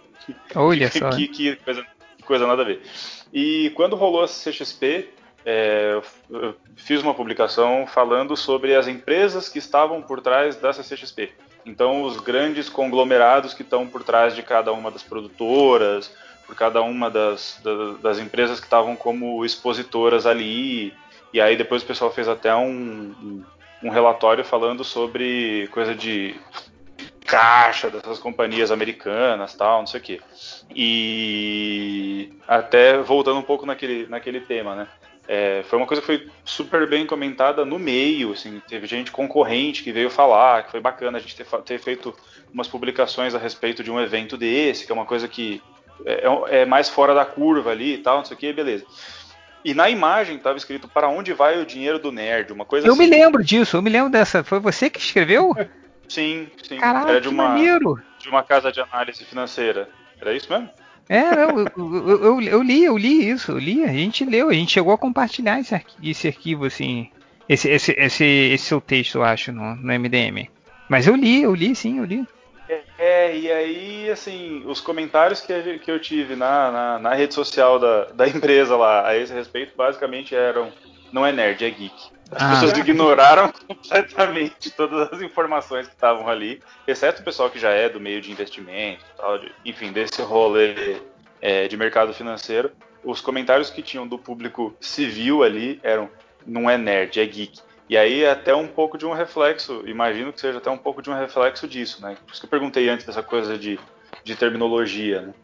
Olha 0.55 0.90
que, 0.93 0.98
só. 0.98 1.09
Que, 1.09 1.27
que, 1.27 1.56
coisa, 1.56 1.86
que 2.19 2.23
coisa 2.24 2.47
nada 2.47 2.60
a 2.60 2.66
ver. 2.66 2.82
E 3.32 3.73
quando 3.74 3.97
rolou 3.97 4.23
a 4.23 4.27
CXP, 4.27 5.09
é, 5.47 5.98
eu 6.28 6.55
fiz 6.77 7.01
uma 7.01 7.15
publicação 7.15 7.86
falando 7.86 8.36
sobre 8.36 8.74
as 8.74 8.86
empresas 8.86 9.48
que 9.48 9.59
estavam 9.59 10.02
por 10.02 10.20
trás 10.20 10.56
da 10.56 10.74
CCXP. 10.74 11.32
Então, 11.69 12.03
os 12.03 12.16
grandes 12.19 12.69
conglomerados 12.69 13.53
que 13.53 13.62
estão 13.62 13.86
por 13.86 14.03
trás 14.03 14.35
de 14.35 14.43
cada 14.43 14.73
uma 14.73 14.90
das 14.90 15.03
produtoras, 15.03 16.11
por 16.47 16.57
cada 16.57 16.81
uma 16.81 17.11
das, 17.11 17.61
das, 17.62 17.99
das 18.01 18.19
empresas 18.19 18.59
que 18.59 18.65
estavam 18.65 18.97
como 18.97 19.45
expositoras 19.45 20.24
ali. 20.24 20.95
E 21.32 21.40
aí 21.40 21.57
depois 21.57 21.82
o 21.82 21.86
pessoal 21.86 22.11
fez 22.11 22.27
até 22.27 22.57
um, 22.57 23.45
um 23.82 23.90
relatório 23.90 24.43
falando 24.43 24.82
sobre 24.82 25.69
coisa 25.70 25.95
de 25.95 26.35
caixa 27.27 27.90
dessas 27.90 28.19
companhias 28.19 28.70
americanas, 28.70 29.55
tal, 29.55 29.81
não 29.81 29.86
sei 29.86 30.01
o 30.01 30.03
quê. 30.03 30.20
E 30.74 32.32
até 32.49 32.97
voltando 32.97 33.39
um 33.40 33.43
pouco 33.43 33.66
naquele, 33.66 34.07
naquele 34.07 34.40
tema, 34.40 34.74
né? 34.74 34.89
É, 35.31 35.63
foi 35.69 35.79
uma 35.79 35.87
coisa 35.87 36.01
que 36.01 36.07
foi 36.07 36.27
super 36.43 36.89
bem 36.89 37.05
comentada 37.05 37.63
no 37.63 37.79
meio, 37.79 38.33
assim, 38.33 38.63
teve 38.67 38.87
gente 38.87 39.13
concorrente 39.13 39.83
que 39.83 39.93
veio 39.93 40.09
falar, 40.09 40.65
que 40.65 40.71
foi 40.71 40.81
bacana 40.81 41.19
a 41.19 41.21
gente 41.21 41.37
ter, 41.37 41.45
ter 41.45 41.79
feito 41.79 42.15
umas 42.51 42.67
publicações 42.67 43.35
a 43.35 43.39
respeito 43.39 43.85
de 43.85 43.91
um 43.91 44.01
evento 44.01 44.39
desse, 44.39 44.87
que 44.87 44.91
é 44.91 44.95
uma 44.95 45.05
coisa 45.05 45.29
que 45.29 45.61
é, 46.07 46.27
é, 46.27 46.61
é 46.63 46.65
mais 46.65 46.89
fora 46.89 47.13
da 47.15 47.27
curva 47.27 47.71
ali 47.71 47.95
e 47.95 47.99
tal, 47.99 48.19
não 48.19 48.25
sei 48.25 48.37
o 48.37 48.41
que, 48.41 48.51
beleza. 48.55 48.87
E 49.63 49.75
na 49.75 49.91
imagem 49.91 50.37
estava 50.37 50.57
escrito 50.57 50.89
para 50.89 51.09
onde 51.09 51.35
vai 51.35 51.61
o 51.61 51.67
dinheiro 51.67 51.99
do 51.99 52.11
nerd, 52.11 52.51
uma 52.51 52.65
coisa 52.65 52.87
Eu 52.87 52.95
assim. 52.95 53.03
me 53.03 53.11
lembro 53.11 53.45
disso, 53.45 53.77
eu 53.77 53.83
me 53.83 53.91
lembro 53.91 54.11
dessa. 54.11 54.43
Foi 54.43 54.59
você 54.59 54.89
que 54.89 54.99
escreveu? 54.99 55.55
Sim, 56.09 56.49
sim. 56.63 56.79
Caraca, 56.79 57.11
Era 57.11 57.21
de 57.21 57.29
uma, 57.29 57.55
de 57.55 58.29
uma 58.31 58.43
casa 58.43 58.73
de 58.73 58.81
análise 58.81 59.23
financeira. 59.27 59.91
Era 60.19 60.33
isso 60.33 60.51
mesmo? 60.51 60.71
É, 61.09 61.33
eu, 61.33 61.67
eu, 61.77 62.21
eu, 62.21 62.43
eu, 62.43 62.63
li, 62.63 62.85
eu 62.85 62.99
li 62.99 63.31
isso, 63.31 63.53
eu 63.53 63.59
li, 63.59 63.83
a 63.83 63.89
gente 63.89 64.25
leu, 64.25 64.51
a 64.51 64.53
gente 64.53 64.73
chegou 64.73 64.93
a 64.93 64.99
compartilhar 64.99 65.59
esse 65.59 65.75
arquivo, 65.75 66.11
esse 66.11 66.29
arquivo 66.29 66.65
assim, 66.67 67.11
esse, 67.49 67.69
esse, 67.71 67.93
esse, 67.93 68.25
esse 68.25 68.65
seu 68.65 68.81
texto, 68.81 69.17
eu 69.17 69.25
acho, 69.25 69.51
no, 69.51 69.75
no 69.75 69.99
MDM. 69.99 70.51
Mas 70.89 71.07
eu 71.07 71.17
li, 71.17 71.43
eu 71.43 71.55
li, 71.55 71.75
sim, 71.75 71.99
eu 71.99 72.05
li. 72.05 72.27
É, 72.69 72.83
é 72.99 73.37
e 73.37 73.51
aí, 73.51 74.11
assim, 74.11 74.63
os 74.67 74.81
comentários 74.81 75.41
que, 75.41 75.79
que 75.79 75.91
eu 75.91 75.99
tive 75.99 76.37
na, 76.37 76.71
na, 76.71 76.99
na, 76.99 77.15
rede 77.15 77.33
social 77.33 77.79
da, 77.79 78.05
da 78.07 78.29
empresa 78.29 78.77
lá 78.77 79.09
a 79.09 79.17
esse 79.17 79.33
respeito, 79.33 79.75
basicamente 79.75 80.35
eram: 80.35 80.71
não 81.11 81.25
é 81.25 81.33
nerd, 81.33 81.65
é 81.65 81.71
geek. 81.71 82.18
As 82.31 82.43
ah. 82.43 82.51
pessoas 82.51 82.79
ignoraram 82.79 83.53
completamente 83.67 84.71
todas 84.71 85.13
as 85.13 85.23
informações 85.23 85.87
que 85.87 85.95
estavam 85.95 86.29
ali, 86.29 86.61
exceto 86.87 87.23
o 87.23 87.25
pessoal 87.25 87.51
que 87.51 87.59
já 87.59 87.71
é 87.71 87.89
do 87.89 87.99
meio 87.99 88.21
de 88.21 88.31
investimento, 88.31 89.05
tal, 89.17 89.39
de, 89.39 89.51
enfim, 89.65 89.93
desse 89.93 90.21
rolê 90.23 91.01
é, 91.41 91.67
de 91.67 91.77
mercado 91.77 92.13
financeiro. 92.13 92.71
Os 93.03 93.21
comentários 93.21 93.71
que 93.71 93.83
tinham 93.83 94.07
do 94.07 94.19
público 94.19 94.75
civil 94.81 95.43
ali 95.43 95.81
eram: 95.83 96.11
não 96.47 96.69
é 96.69 96.77
nerd, 96.77 97.19
é 97.19 97.25
geek. 97.25 97.61
E 97.89 97.97
aí 97.97 98.23
é 98.23 98.31
até 98.31 98.55
um 98.55 98.67
pouco 98.67 98.99
de 98.99 99.07
um 99.07 99.15
reflexo, 99.15 99.83
imagino 99.87 100.31
que 100.31 100.41
seja 100.41 100.59
até 100.59 100.71
um 100.71 100.77
pouco 100.77 101.01
de 101.01 101.09
um 101.09 101.15
reflexo 101.15 101.67
disso, 101.67 102.03
né? 102.03 102.19
Por 102.27 102.33
isso 102.33 102.41
que 102.41 102.47
eu 102.47 102.51
perguntei 102.51 102.89
antes 102.89 103.07
dessa 103.07 103.23
coisa 103.23 103.57
de, 103.57 103.81
de 104.23 104.37
terminologia, 104.37 105.23
né? 105.23 105.35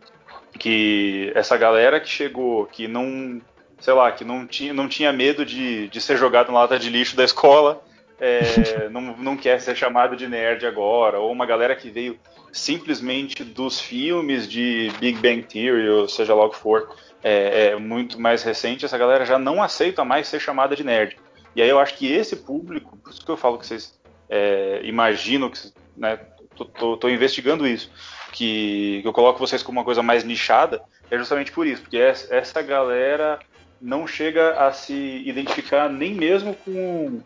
Que 0.59 1.33
essa 1.35 1.57
galera 1.57 1.99
que 1.99 2.09
chegou, 2.09 2.67
que 2.67 2.87
não 2.87 3.41
sei 3.85 3.93
lá, 3.93 4.11
que 4.11 4.25
não 4.25 4.47
tinha, 4.47 4.73
não 4.73 4.89
tinha 4.89 5.13
medo 5.13 5.45
de, 5.45 5.89
de 5.89 6.01
ser 6.01 6.17
jogado 6.17 6.51
na 6.51 6.61
lata 6.61 6.79
de 6.79 6.89
lixo 6.89 7.15
da 7.15 7.23
escola, 7.23 7.83
é, 8.19 8.89
não, 8.89 9.15
não 9.19 9.37
quer 9.37 9.61
ser 9.61 9.77
chamado 9.77 10.17
de 10.17 10.27
nerd 10.27 10.65
agora, 10.65 11.21
ou 11.21 11.31
uma 11.31 11.45
galera 11.45 11.77
que 11.77 11.91
veio 11.91 12.19
simplesmente 12.51 13.45
dos 13.45 13.79
filmes 13.79 14.49
de 14.49 14.91
Big 15.01 15.19
Bang 15.21 15.43
Theory, 15.43 15.87
ou 15.91 16.09
seja 16.09 16.35
lá 16.35 16.47
o 16.47 16.49
que 16.49 16.57
for, 16.57 16.97
é, 17.23 17.73
é, 17.73 17.77
muito 17.77 18.19
mais 18.19 18.43
recente, 18.43 18.87
essa 18.87 18.97
galera 18.97 19.27
já 19.27 19.39
não 19.39 19.63
aceita 19.63 20.03
mais 20.03 20.29
ser 20.29 20.41
chamada 20.41 20.75
de 20.75 20.83
nerd. 20.83 21.19
E 21.55 21.61
aí 21.61 21.69
eu 21.69 21.79
acho 21.79 21.95
que 21.99 22.11
esse 22.11 22.37
público, 22.37 22.97
por 22.97 23.13
isso 23.13 23.23
que 23.23 23.31
eu 23.31 23.37
falo 23.37 23.59
que 23.59 23.67
vocês 23.67 24.01
é, 24.31 24.81
imaginam 24.83 25.51
que, 25.51 25.59
né, 25.95 26.21
tô, 26.57 26.65
tô, 26.65 26.97
tô 26.97 27.09
investigando 27.11 27.67
isso, 27.67 27.93
que, 28.33 29.01
que, 29.03 29.07
eu 29.07 29.13
coloco 29.13 29.39
vocês 29.39 29.63
como 29.63 29.79
uma 29.79 29.85
coisa 29.85 30.03
mais 30.03 30.25
nichada, 30.25 30.83
é 31.11 31.19
justamente 31.19 31.53
por 31.53 31.67
isso, 31.67 31.83
porque 31.83 31.99
essa, 31.99 32.35
essa 32.35 32.63
galera 32.63 33.39
não 33.81 34.07
chega 34.07 34.67
a 34.67 34.73
se 34.73 35.23
identificar 35.27 35.89
nem 35.89 36.15
mesmo 36.15 36.55
com, 36.55 37.21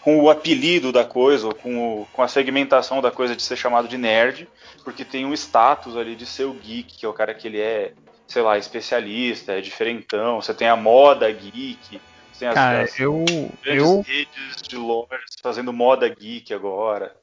com 0.00 0.20
o 0.20 0.30
apelido 0.30 0.92
da 0.92 1.04
coisa, 1.04 1.46
ou 1.46 1.54
com, 1.54 2.00
o, 2.00 2.06
com 2.12 2.22
a 2.22 2.28
segmentação 2.28 3.00
da 3.00 3.10
coisa 3.10 3.34
de 3.34 3.42
ser 3.42 3.56
chamado 3.56 3.88
de 3.88 3.98
nerd, 3.98 4.48
porque 4.82 5.04
tem 5.04 5.24
um 5.24 5.32
status 5.32 5.96
ali 5.96 6.14
de 6.14 6.26
ser 6.26 6.44
o 6.44 6.54
geek, 6.54 6.98
que 6.98 7.06
é 7.06 7.08
o 7.08 7.12
cara 7.12 7.34
que 7.34 7.48
ele 7.48 7.60
é, 7.60 7.92
sei 8.28 8.42
lá, 8.42 8.58
especialista, 8.58 9.52
é 9.52 9.60
diferentão, 9.60 10.40
você 10.40 10.54
tem 10.54 10.68
a 10.68 10.76
moda 10.76 11.30
geek, 11.32 12.00
tem 12.38 12.48
as, 12.48 12.54
cara, 12.54 12.82
as 12.82 12.98
eu, 12.98 13.24
eu... 13.64 14.00
redes 14.02 14.62
de 14.68 14.76
lojas 14.76 15.36
fazendo 15.42 15.72
moda 15.72 16.08
geek 16.08 16.52
agora. 16.52 17.14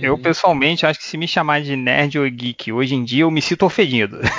Eu 0.00 0.16
pessoalmente 0.16 0.86
acho 0.86 1.00
que 1.00 1.04
se 1.04 1.16
me 1.16 1.26
chamar 1.26 1.60
de 1.60 1.74
nerd 1.74 2.16
ou 2.16 2.30
geek 2.30 2.72
hoje 2.72 2.94
em 2.94 3.02
dia 3.02 3.22
eu 3.22 3.30
me 3.30 3.42
sinto 3.42 3.66
ofendido. 3.66 4.20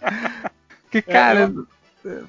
Que, 0.90 1.02
cara, 1.02 1.52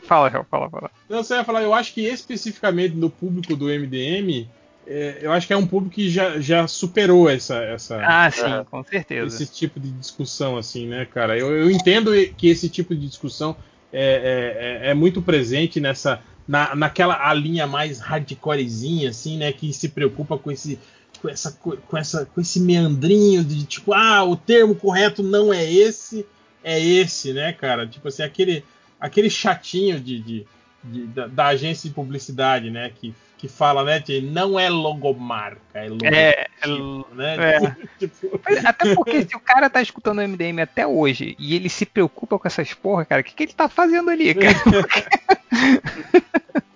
Fala, 0.02 0.30
Real, 0.30 0.45
fala, 0.49 0.69
fala. 0.69 0.91
Não, 1.07 1.23
você 1.23 1.36
ia 1.36 1.44
falar, 1.44 1.61
eu 1.61 1.73
acho 1.73 1.94
que 1.94 2.02
especificamente 2.02 2.95
no 2.95 3.10
público 3.10 3.56
do 3.56 3.65
MDM, 3.65 4.48
é, 4.88 5.19
eu 5.22 5.31
acho 5.31 5.45
que 5.45 5.53
é 5.53 5.57
um 5.57 5.68
público 5.68 5.95
que 5.95 6.10
já, 6.10 6.40
já 6.40 6.68
superou 6.68 7.30
essa, 7.30 7.57
essa. 7.64 8.02
Ah, 8.03 8.30
sim, 8.31 8.52
é, 8.52 8.64
com 8.64 8.84
certeza. 8.84 9.44
Esse 9.44 9.52
tipo 9.52 9.80
de 9.80 9.91
discussão, 9.91 10.57
assim, 10.57 10.88
né, 10.88 11.06
cara? 11.06 11.38
Eu, 11.38 11.52
eu 11.52 11.69
entendo 11.69 12.11
que 12.36 12.48
esse 12.49 12.68
tipo 12.69 12.95
de 12.95 13.07
discussão 13.07 13.56
é, 13.94 14.81
é, 14.84 14.90
é 14.90 14.94
muito 14.94 15.22
presente 15.22 15.80
nessa. 15.80 16.22
Na, 16.48 16.73
naquela 16.73 17.30
a 17.30 17.31
linha 17.31 17.68
mais 17.68 17.99
hardcorezinha, 17.99 19.11
assim, 19.11 19.38
né? 19.38 19.52
Que 19.52 19.72
se 19.72 19.90
preocupa 19.90 20.36
com 20.36 20.52
esse 20.52 20.80
com, 21.22 21.30
essa, 21.30 21.52
com, 21.52 21.98
essa, 21.98 22.26
com 22.26 22.41
esse 22.41 22.60
meandrinho 22.60 23.44
de 23.44 23.65
tipo, 23.65 23.94
ah, 23.94 24.23
o 24.23 24.36
termo 24.36 24.73
correto 24.73 25.22
não 25.22 25.53
é 25.53 25.72
esse, 25.72 26.26
é 26.64 26.80
esse, 26.80 27.34
né, 27.34 27.53
cara? 27.53 27.88
Tipo 27.88 28.07
assim, 28.07 28.23
aquele, 28.23 28.64
aquele 28.99 29.30
chatinho 29.30 29.99
de, 29.99 30.19
de, 30.19 30.48
de 30.84 31.06
da, 31.07 31.27
da, 31.27 31.48
agência 31.48 31.90
de 31.90 31.95
publicidade, 31.95 32.69
né, 32.69 32.91
que, 32.94 33.14
que 33.38 33.48
fala, 33.48 33.84
né, 33.84 33.99
de 33.99 34.22
não 34.22 34.60
é 34.60 34.69
logomarca, 34.69 35.61
é 35.73 35.90
logotipo, 35.90 36.15
é, 36.15 36.48
é 36.61 36.68
né? 37.15 37.56
É. 37.56 37.76
tipo... 37.99 38.40
Até 38.65 38.95
porque 38.95 39.23
se 39.23 39.36
o 39.36 39.40
cara 39.40 39.69
tá 39.69 39.81
escutando 39.81 40.19
o 40.19 40.27
MDM 40.27 40.61
até 40.61 40.86
hoje 40.86 41.36
e 41.40 41.56
ele 41.56 41.69
se 41.69 41.86
preocupa 41.86 42.38
com 42.38 42.48
essas 42.48 42.73
porra, 42.73 43.06
cara, 43.06 43.22
o 43.22 43.23
que, 43.23 43.34
que 43.34 43.44
ele 43.44 43.53
tá 43.53 43.69
fazendo 43.69 44.10
ali, 44.10 44.34
cara? 44.34 44.56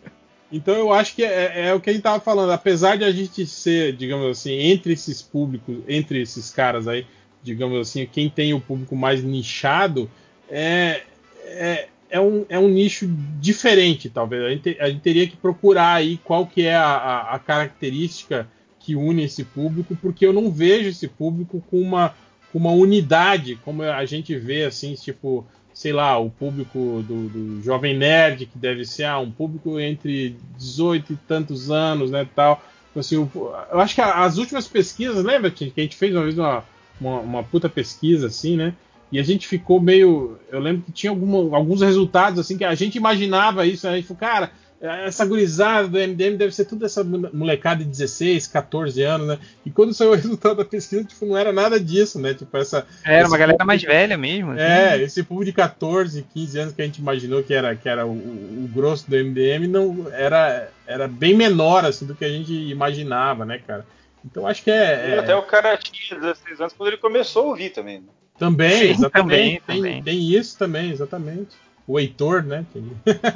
Então 0.54 0.76
eu 0.76 0.94
acho 0.94 1.16
que 1.16 1.24
é, 1.24 1.28
é, 1.28 1.68
é, 1.70 1.74
o 1.74 1.82
que 1.82 1.90
a 1.90 1.94
gente 1.94 2.04
tava 2.04 2.20
falando. 2.20 2.52
Apesar 2.52 2.96
de 2.96 3.04
a 3.04 3.12
gente 3.12 3.44
ser, 3.48 3.94
digamos 3.94 4.38
assim, 4.38 4.54
entre 4.54 4.94
esses 4.94 5.20
públicos, 5.20 5.78
entre 5.88 6.22
esses 6.22 6.52
caras 6.52 6.88
aí, 6.88 7.08
digamos 7.44 7.80
assim, 7.80 8.08
quem 8.12 8.30
tem 8.30 8.54
o 8.54 8.60
público 8.60 8.96
mais 8.96 9.24
nichado, 9.24 10.10
é, 10.50 11.02
é, 11.44 11.88
é, 12.10 12.20
um, 12.20 12.46
é 12.48 12.58
um 12.58 12.68
nicho 12.68 13.08
diferente, 13.40 14.10
talvez. 14.10 14.44
A 14.44 14.50
gente, 14.50 14.78
a 14.80 14.90
gente 14.90 15.02
teria 15.02 15.28
que 15.28 15.36
procurar 15.36 15.96
aí 15.96 16.18
qual 16.24 16.48
que 16.48 16.66
é 16.66 16.76
a, 16.76 17.28
a, 17.32 17.40
característica 17.40 18.48
que 18.80 18.96
une 18.96 19.24
esse 19.24 19.44
público, 19.44 19.96
porque 20.02 20.26
eu 20.26 20.34
não 20.34 20.52
vejo 20.52 20.90
esse 20.90 21.08
público 21.08 21.64
com 21.70 21.80
uma, 21.82 22.14
com 22.52 22.60
uma 22.60 22.72
unidade, 22.72 23.58
como 23.64 23.84
a 23.84 24.06
gente 24.06 24.36
vê, 24.38 24.66
assim, 24.66 24.94
tipo 24.94 25.46
sei 25.74 25.92
lá, 25.92 26.20
o 26.20 26.30
público 26.30 27.04
do, 27.08 27.28
do, 27.28 27.62
Jovem 27.64 27.98
Nerd, 27.98 28.46
que 28.46 28.58
deve 28.58 28.86
ser 28.86 29.06
ah, 29.06 29.20
um 29.20 29.32
público 29.32 29.80
entre 29.80 30.38
18 30.58 31.14
e 31.14 31.16
tantos 31.16 31.72
anos, 31.72 32.12
né, 32.12 32.28
tal. 32.36 32.64
Então, 32.92 33.00
assim, 33.00 33.16
eu 33.16 33.80
acho 33.80 33.96
que 33.96 34.02
as 34.02 34.38
últimas 34.38 34.68
pesquisas, 34.68 35.24
lembra 35.24 35.50
que 35.50 35.74
a 35.76 35.82
gente 35.82 35.96
fez 35.96 36.14
uma 36.14 36.24
vez 36.24 36.38
uma, 36.38 36.64
uma, 37.04 37.20
uma, 37.20 37.44
puta 37.44 37.70
pesquisa, 37.70 38.28
assim, 38.28 38.58
né? 38.58 38.74
E 39.12 39.20
a 39.20 39.24
gente 39.24 39.48
ficou 39.48 39.80
meio. 39.80 40.40
Eu 40.52 40.60
lembro 40.60 40.84
que 40.84 40.92
tinha 40.92 41.12
alguma, 41.12 41.56
alguns 41.56 41.82
resultados, 41.82 42.40
assim, 42.40 42.58
que 42.58 42.64
a 42.64 42.74
gente 42.76 42.98
imaginava 42.98 43.66
isso, 43.66 43.86
né? 43.86 43.94
a 43.94 43.96
gente 43.96 44.08
falou, 44.08 44.20
cara, 44.20 44.52
essa 44.84 45.26
gurizada 45.26 45.88
do 45.88 45.98
MDM 45.98 46.36
deve 46.36 46.54
ser 46.54 46.66
tudo 46.66 46.86
essa 46.86 47.04
molecada 47.06 47.86
de 47.86 47.90
16, 47.90 48.48
14 48.48 49.02
anos, 49.02 49.28
né? 49.28 49.40
E 49.66 49.72
quando 49.72 49.94
saiu 49.94 50.12
o 50.12 50.16
resultado 50.16 50.58
da 50.58 50.66
pesquisa, 50.66 51.06
tipo, 51.06 51.26
não 51.26 51.38
era 51.38 51.54
nada 51.54 51.80
disso, 51.80 52.20
né? 52.20 52.34
Tipo, 52.34 52.58
essa. 52.58 52.86
Era 53.06 53.28
uma 53.28 53.38
galera 53.38 53.64
mais 53.64 53.82
velha 53.82 54.18
mesmo. 54.18 54.52
Assim. 54.52 54.62
É, 54.62 55.02
esse 55.02 55.24
público 55.24 55.46
de 55.46 55.54
14, 55.54 56.26
15 56.34 56.60
anos 56.60 56.74
que 56.74 56.82
a 56.82 56.86
gente 56.86 56.98
imaginou 56.98 57.42
que 57.42 57.54
era, 57.54 57.74
que 57.76 57.88
era 57.88 58.06
o, 58.06 58.12
o, 58.12 58.70
grosso 58.74 59.10
do 59.10 59.16
MDM, 59.16 59.68
não 59.68 60.08
era, 60.12 60.70
era 60.86 61.08
bem 61.08 61.34
menor, 61.34 61.86
assim, 61.86 62.06
do 62.06 62.14
que 62.14 62.26
a 62.26 62.30
gente 62.30 62.52
imaginava, 62.52 63.46
né, 63.46 63.62
cara? 63.66 63.86
Então 64.26 64.48
acho 64.48 64.64
que 64.64 64.72
é. 64.72 65.12
é... 65.12 65.20
Até 65.20 65.36
o 65.36 65.44
cara 65.44 65.78
tinha 65.78 66.20
16 66.20 66.62
anos 66.62 66.74
quando 66.74 66.90
ele 66.90 66.98
começou 66.98 67.44
a 67.44 67.48
ouvir 67.48 67.72
também. 67.72 68.00
Né? 68.00 68.08
Também, 68.38 68.72
Sim, 68.72 68.90
exatamente. 68.90 69.12
Também, 69.12 69.62
tem, 69.62 69.78
também. 69.78 70.04
tem 70.04 70.34
isso 70.34 70.58
também, 70.58 70.92
exatamente. 70.92 71.56
O 71.86 72.00
Heitor, 72.00 72.44
né? 72.44 72.66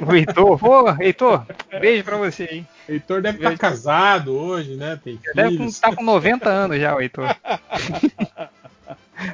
O 0.06 0.14
Heitor, 0.14 0.56
pô, 0.58 1.02
Heitor, 1.02 1.44
beijo 1.80 2.02
pra 2.02 2.16
você, 2.16 2.44
hein? 2.44 2.66
Heitor 2.88 3.20
deve 3.20 3.36
estar 3.38 3.50
tá 3.50 3.58
casado 3.58 4.34
hoje, 4.34 4.74
né? 4.74 4.98
Tem 5.02 5.20
deve 5.34 5.64
estar 5.64 5.90
tá 5.90 5.96
com 5.96 6.02
90 6.02 6.48
anos 6.48 6.80
já, 6.80 6.96
o 6.96 7.00
Heitor. 7.00 7.28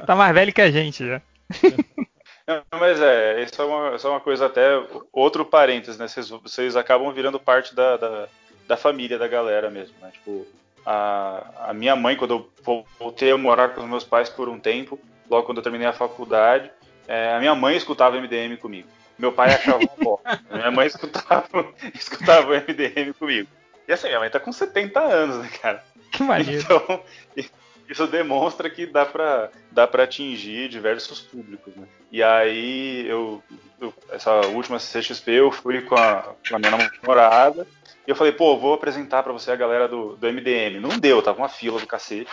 tá 0.05 0.15
mais 0.15 0.33
velho 0.33 0.53
que 0.53 0.61
a 0.61 0.69
gente 0.69 1.07
já. 1.07 1.21
Não, 2.47 2.61
mas 2.73 3.01
é, 3.01 3.41
isso 3.41 3.59
é, 3.59 3.65
uma, 3.65 3.95
isso 3.95 4.05
é 4.05 4.09
uma 4.09 4.19
coisa 4.19 4.45
até. 4.45 4.79
Outro 5.11 5.43
parênteses, 5.45 5.97
né? 5.97 6.07
Vocês, 6.07 6.29
vocês 6.29 6.75
acabam 6.75 7.11
virando 7.11 7.39
parte 7.39 7.73
da, 7.73 7.97
da, 7.97 8.27
da, 8.67 8.77
família 8.77 9.17
da 9.17 9.27
galera 9.27 9.71
mesmo, 9.71 9.95
né? 9.99 10.11
Tipo, 10.11 10.45
a, 10.85 11.69
a 11.69 11.73
minha 11.73 11.95
mãe, 11.95 12.15
quando 12.15 12.49
eu 12.65 12.85
voltei 12.99 13.31
a 13.31 13.37
morar 13.37 13.69
com 13.69 13.81
os 13.81 13.87
meus 13.87 14.03
pais 14.03 14.29
por 14.29 14.47
um 14.47 14.59
tempo, 14.59 14.99
logo 15.29 15.45
quando 15.45 15.57
eu 15.57 15.63
terminei 15.63 15.87
a 15.87 15.93
faculdade, 15.93 16.71
é, 17.07 17.33
a 17.33 17.39
minha 17.39 17.55
mãe 17.55 17.75
escutava 17.75 18.19
MDM 18.19 18.57
comigo. 18.57 18.87
Meu 19.17 19.31
pai 19.31 19.53
achava 19.53 19.83
um 19.83 19.87
pó. 19.87 20.19
Minha 20.51 20.71
mãe 20.71 20.87
escutava, 20.87 21.73
escutava 21.95 22.57
MDM 22.59 23.13
comigo. 23.17 23.47
E 23.87 23.93
assim, 23.93 24.07
minha 24.07 24.19
mãe 24.19 24.29
tá 24.29 24.39
com 24.39 24.51
70 24.51 24.99
anos, 24.99 25.37
né, 25.37 25.49
cara? 25.61 25.83
Que 26.11 26.23
maneiro. 26.23 26.61
Então, 26.61 27.03
isso 27.87 28.07
demonstra 28.07 28.69
que 28.69 28.85
dá 28.85 29.05
pra, 29.05 29.49
dá 29.71 29.87
pra 29.87 30.03
atingir 30.03 30.67
diversos 30.69 31.21
públicos, 31.21 31.73
né? 31.75 31.87
E 32.11 32.21
aí, 32.21 33.07
eu, 33.07 33.43
eu 33.79 33.93
essa 34.11 34.47
última 34.47 34.79
CXP, 34.79 35.31
eu 35.31 35.51
fui 35.51 35.81
com 35.81 35.95
a, 35.95 36.33
com 36.47 36.55
a 36.55 36.59
minha 36.59 36.71
namorada, 36.71 37.67
e 38.07 38.11
eu 38.11 38.15
falei, 38.15 38.33
pô, 38.33 38.57
vou 38.57 38.73
apresentar 38.73 39.23
para 39.23 39.33
você 39.33 39.51
a 39.51 39.55
galera 39.55 39.87
do, 39.87 40.15
do 40.15 40.27
MDM. 40.27 40.79
Não 40.79 40.99
deu, 40.99 41.21
tava 41.21 41.39
uma 41.39 41.49
fila 41.49 41.79
do 41.79 41.87
cacete. 41.87 42.29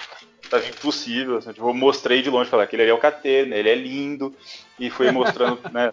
Tava 0.50 0.66
impossível. 0.66 1.38
Assim, 1.38 1.52
tipo, 1.52 1.68
eu 1.68 1.74
mostrei 1.74 2.20
de 2.20 2.28
longe, 2.28 2.50
falei, 2.50 2.64
aquele 2.64 2.82
ali 2.82 2.90
é 2.90 2.94
o 2.94 2.98
Catena, 2.98 3.56
ele 3.56 3.70
é 3.70 3.74
lindo. 3.74 4.34
E 4.78 4.90
fui 4.90 5.10
mostrando, 5.10 5.60
né, 5.72 5.92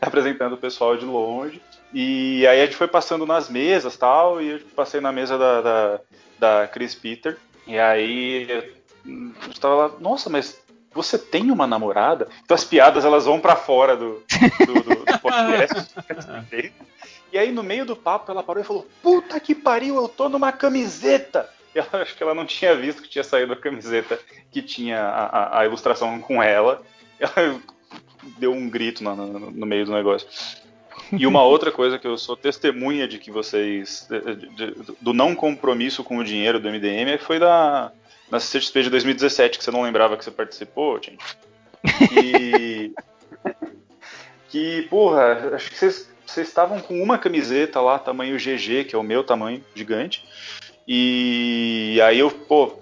apresentando 0.00 0.54
o 0.54 0.58
pessoal 0.58 0.96
de 0.96 1.04
longe. 1.04 1.62
E 1.92 2.46
aí 2.46 2.62
a 2.62 2.64
gente 2.64 2.76
foi 2.76 2.88
passando 2.88 3.24
nas 3.24 3.48
mesas 3.48 3.96
tal, 3.96 4.40
e 4.42 4.50
eu 4.50 4.60
passei 4.74 5.00
na 5.00 5.12
mesa 5.12 5.38
da, 5.38 5.60
da, 5.60 6.00
da 6.38 6.68
Chris 6.68 6.94
Peter. 6.94 7.38
E 7.66 7.78
aí 7.78 8.50
eu 8.50 9.50
estava 9.50 9.74
lá, 9.74 9.92
nossa, 10.00 10.28
mas 10.28 10.60
você 10.92 11.16
tem 11.18 11.50
uma 11.50 11.66
namorada? 11.66 12.28
Então 12.44 12.54
as 12.54 12.64
piadas 12.64 13.04
elas 13.04 13.24
vão 13.24 13.40
para 13.40 13.56
fora 13.56 13.96
do, 13.96 14.22
do, 14.66 14.74
do, 14.74 15.04
do 15.04 15.18
podcast. 15.20 15.94
e 17.32 17.38
aí 17.38 17.50
no 17.50 17.62
meio 17.62 17.84
do 17.86 17.96
papo 17.96 18.30
ela 18.30 18.42
parou 18.42 18.62
e 18.62 18.66
falou: 18.66 18.86
Puta 19.02 19.40
que 19.40 19.54
pariu, 19.54 19.96
eu 19.96 20.08
tô 20.08 20.28
numa 20.28 20.52
camiseta! 20.52 21.48
E 21.74 21.78
ela, 21.78 21.88
acho 22.02 22.16
que 22.16 22.22
ela 22.22 22.34
não 22.34 22.44
tinha 22.44 22.74
visto 22.74 23.02
que 23.02 23.08
tinha 23.08 23.24
saído 23.24 23.52
a 23.52 23.56
camiseta 23.56 24.18
que 24.50 24.62
tinha 24.62 25.00
a, 25.00 25.24
a, 25.24 25.60
a 25.60 25.64
ilustração 25.64 26.20
com 26.20 26.42
ela. 26.42 26.82
Ela 27.18 27.60
deu 28.38 28.52
um 28.52 28.68
grito 28.68 29.02
no, 29.02 29.14
no, 29.16 29.50
no 29.50 29.66
meio 29.66 29.86
do 29.86 29.92
negócio. 29.92 30.28
E 31.10 31.26
uma 31.26 31.42
outra 31.42 31.70
coisa 31.70 31.98
que 31.98 32.06
eu 32.06 32.16
sou 32.16 32.36
testemunha 32.36 33.06
de 33.08 33.18
que 33.18 33.30
vocês. 33.30 34.06
De, 34.08 34.36
de, 34.54 34.94
do 35.00 35.12
não 35.12 35.34
compromisso 35.34 36.02
com 36.04 36.18
o 36.18 36.24
dinheiro 36.24 36.60
do 36.60 36.68
MDM 36.68 37.18
foi 37.18 37.38
da, 37.38 37.92
na 38.30 38.38
CXP 38.38 38.84
de 38.84 38.90
2017, 38.90 39.58
que 39.58 39.64
você 39.64 39.70
não 39.70 39.82
lembrava 39.82 40.16
que 40.16 40.24
você 40.24 40.30
participou, 40.30 41.00
gente. 41.02 41.36
E. 42.22 42.92
que, 44.48 44.82
porra, 44.82 45.54
acho 45.54 45.70
que 45.70 45.78
vocês, 45.78 46.10
vocês 46.32 46.48
estavam 46.48 46.80
com 46.80 47.00
uma 47.02 47.18
camiseta 47.18 47.80
lá, 47.80 47.98
tamanho 47.98 48.36
GG, 48.36 48.84
que 48.84 48.94
é 48.94 48.98
o 48.98 49.02
meu 49.02 49.22
tamanho, 49.22 49.62
gigante. 49.74 50.24
E 50.86 52.00
aí 52.02 52.18
eu, 52.18 52.30
pô, 52.30 52.78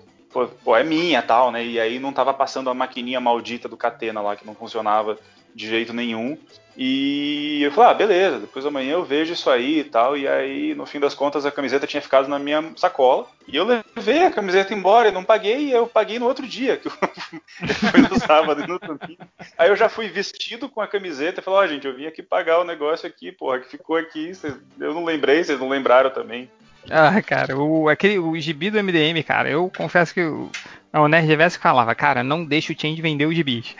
pô, 0.64 0.76
é 0.76 0.84
minha 0.84 1.20
tal, 1.20 1.50
né? 1.50 1.64
E 1.64 1.78
aí 1.78 1.98
não 1.98 2.12
tava 2.12 2.32
passando 2.32 2.70
a 2.70 2.74
maquininha 2.74 3.20
maldita 3.20 3.68
do 3.68 3.76
Catena 3.76 4.20
lá, 4.20 4.36
que 4.36 4.46
não 4.46 4.54
funcionava 4.54 5.18
de 5.54 5.68
jeito 5.68 5.92
nenhum. 5.92 6.36
E 6.76 7.62
eu 7.62 7.72
falei, 7.72 7.90
ah, 7.90 7.94
beleza, 7.94 8.38
depois 8.38 8.64
amanhã 8.64 8.92
eu 8.92 9.04
vejo 9.04 9.32
isso 9.32 9.50
aí 9.50 9.80
e 9.80 9.84
tal. 9.84 10.16
E 10.16 10.26
aí, 10.26 10.74
no 10.74 10.86
fim 10.86 10.98
das 10.98 11.14
contas, 11.14 11.44
a 11.44 11.50
camiseta 11.50 11.86
tinha 11.86 12.00
ficado 12.00 12.26
na 12.28 12.38
minha 12.38 12.72
sacola. 12.76 13.26
E 13.46 13.56
eu 13.56 13.66
levei 13.66 14.24
a 14.24 14.30
camiseta 14.30 14.72
embora 14.72 15.08
e 15.08 15.12
não 15.12 15.22
paguei, 15.24 15.58
e 15.58 15.72
eu 15.72 15.86
paguei 15.86 16.18
no 16.18 16.26
outro 16.26 16.46
dia, 16.46 16.76
que 16.76 16.88
foi 17.90 18.00
no 18.00 18.18
sábado 18.18 18.62
e 18.62 18.66
no 18.66 18.78
domingo. 18.78 19.22
Aí 19.58 19.68
eu 19.68 19.76
já 19.76 19.88
fui 19.88 20.08
vestido 20.08 20.68
com 20.68 20.80
a 20.80 20.86
camiseta 20.86 21.40
e 21.40 21.44
falei, 21.44 21.60
ó, 21.60 21.64
oh, 21.64 21.68
gente, 21.68 21.86
eu 21.86 21.94
vim 21.94 22.06
aqui 22.06 22.22
pagar 22.22 22.60
o 22.60 22.64
negócio 22.64 23.06
aqui, 23.06 23.30
porra, 23.30 23.58
que 23.58 23.68
ficou 23.68 23.96
aqui. 23.96 24.32
eu 24.78 24.94
não 24.94 25.04
lembrei, 25.04 25.44
vocês 25.44 25.60
não 25.60 25.68
lembraram 25.68 26.10
também. 26.10 26.50
Ah, 26.88 27.20
cara, 27.20 27.58
o, 27.58 27.88
aquele, 27.88 28.18
o 28.18 28.38
gibi 28.38 28.70
do 28.70 28.82
MDM, 28.82 29.22
cara, 29.22 29.50
eu 29.50 29.70
confesso 29.76 30.14
que 30.14 30.22
o 30.92 31.08
Nerd 31.08 31.26
Reverso 31.26 31.58
falava, 31.60 31.94
cara, 31.94 32.24
não 32.24 32.44
deixa 32.44 32.72
o 32.72 32.76
Change 32.78 33.00
vender 33.00 33.26
os 33.26 33.34
gibis. 33.34 33.76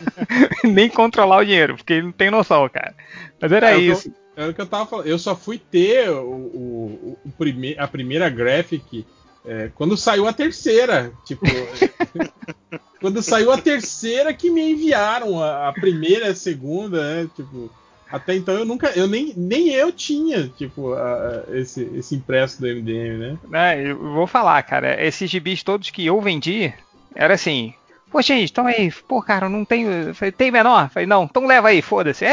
Nem 0.64 0.88
controlar 0.88 1.38
o 1.38 1.44
dinheiro, 1.44 1.76
porque 1.76 1.94
ele 1.94 2.06
não 2.06 2.12
tem 2.12 2.30
noção, 2.30 2.68
cara. 2.68 2.94
Mas 3.40 3.52
era 3.52 3.72
é, 3.72 3.78
isso. 3.78 4.12
Era 4.34 4.50
o 4.50 4.54
que 4.54 4.60
eu 4.60 4.66
tava 4.66 4.86
falando. 4.86 5.06
Eu 5.06 5.18
só 5.18 5.34
fui 5.34 5.58
ter 5.58 6.08
o, 6.10 6.22
o, 6.22 7.18
o 7.24 7.30
prime 7.32 7.76
a 7.78 7.86
primeira 7.86 8.30
graphic 8.30 9.04
é, 9.44 9.70
quando 9.74 9.96
saiu 9.96 10.26
a 10.26 10.32
terceira. 10.32 11.12
Tipo. 11.24 11.44
quando 13.00 13.22
saiu 13.22 13.50
a 13.50 13.58
terceira 13.58 14.32
que 14.32 14.50
me 14.50 14.72
enviaram 14.72 15.42
a, 15.42 15.68
a 15.68 15.72
primeira 15.72 16.26
e 16.26 16.30
a 16.30 16.34
segunda, 16.34 17.02
né? 17.14 17.30
Tipo. 17.34 17.70
Até 18.10 18.34
então 18.34 18.54
eu 18.54 18.64
nunca, 18.64 18.90
eu 18.96 19.06
nem, 19.06 19.34
nem 19.36 19.68
eu 19.68 19.92
tinha, 19.92 20.48
tipo, 20.48 20.94
a, 20.94 21.44
a, 21.46 21.58
esse, 21.58 21.82
esse 21.94 22.14
impresso 22.14 22.58
do 22.60 22.66
MDM, 22.66 23.18
né? 23.18 23.38
É, 23.52 23.90
eu 23.90 23.98
vou 23.98 24.26
falar, 24.26 24.62
cara, 24.62 25.04
esses 25.04 25.30
gibis 25.30 25.62
todos 25.62 25.90
que 25.90 26.06
eu 26.06 26.18
vendi, 26.20 26.72
era 27.14 27.34
assim, 27.34 27.74
pô, 28.10 28.22
gente, 28.22 28.50
então 28.50 28.66
aí, 28.66 28.90
pô, 29.06 29.22
cara, 29.22 29.48
não 29.48 29.62
tenho, 29.64 30.14
falei, 30.14 30.32
tem 30.32 30.50
menor? 30.50 30.88
Falei, 30.88 31.06
não, 31.06 31.24
então 31.24 31.46
leva 31.46 31.68
aí, 31.68 31.82
foda-se. 31.82 32.24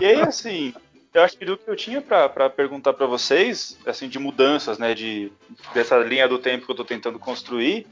e 0.00 0.04
aí, 0.04 0.20
assim, 0.20 0.74
eu 1.14 1.22
acho 1.22 1.36
que 1.38 1.44
do 1.44 1.56
que 1.56 1.68
eu 1.68 1.76
tinha 1.76 2.00
para 2.02 2.50
perguntar 2.50 2.92
para 2.94 3.06
vocês, 3.06 3.78
assim, 3.86 4.08
de 4.08 4.18
mudanças, 4.18 4.76
né, 4.78 4.92
de, 4.92 5.30
dessa 5.72 5.96
linha 5.98 6.26
do 6.26 6.38
tempo 6.38 6.64
que 6.64 6.70
eu 6.70 6.74
estou 6.74 6.86
tentando 6.86 7.18
construir, 7.18 7.86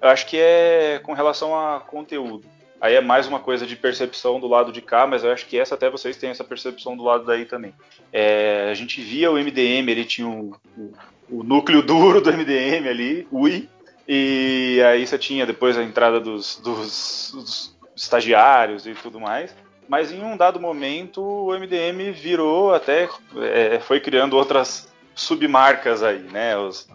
eu 0.00 0.08
acho 0.08 0.26
que 0.26 0.36
é 0.36 1.00
com 1.02 1.14
relação 1.14 1.58
a 1.58 1.80
conteúdo. 1.80 2.44
Aí 2.80 2.94
é 2.94 3.00
mais 3.00 3.26
uma 3.26 3.38
coisa 3.38 3.66
de 3.66 3.76
percepção 3.76 4.40
do 4.40 4.48
lado 4.48 4.72
de 4.72 4.80
cá, 4.80 5.06
mas 5.06 5.22
eu 5.22 5.32
acho 5.32 5.46
que 5.46 5.58
essa 5.58 5.74
até 5.74 5.90
vocês 5.90 6.16
têm 6.16 6.30
essa 6.30 6.44
percepção 6.44 6.96
do 6.96 7.04
lado 7.04 7.24
daí 7.24 7.44
também. 7.44 7.74
É, 8.12 8.68
a 8.70 8.74
gente 8.74 9.00
via 9.00 9.30
o 9.30 9.34
MDM, 9.34 9.88
ele 9.88 10.04
tinha 10.04 10.26
um, 10.26 10.52
um, 10.78 10.92
o 11.28 11.42
núcleo 11.42 11.82
duro 11.82 12.20
do 12.20 12.32
MDM 12.32 12.88
ali, 12.88 13.28
UI, 13.30 13.68
e 14.08 14.80
aí 14.86 15.06
você 15.06 15.18
tinha 15.18 15.44
depois 15.44 15.76
a 15.76 15.82
entrada 15.82 16.18
dos, 16.18 16.56
dos, 16.56 17.32
dos 17.34 17.78
estagiários 17.94 18.86
e 18.86 18.94
tudo 18.94 19.20
mais 19.20 19.54
mas 19.90 20.12
em 20.12 20.22
um 20.22 20.36
dado 20.36 20.60
momento 20.60 21.20
o 21.20 21.52
MDM 21.52 22.12
virou 22.12 22.72
até 22.72 23.08
é, 23.52 23.80
foi 23.80 23.98
criando 23.98 24.36
outras 24.36 24.88
submarcas 25.16 26.00
aí, 26.00 26.20
né? 26.20 26.56
Os 26.56 26.88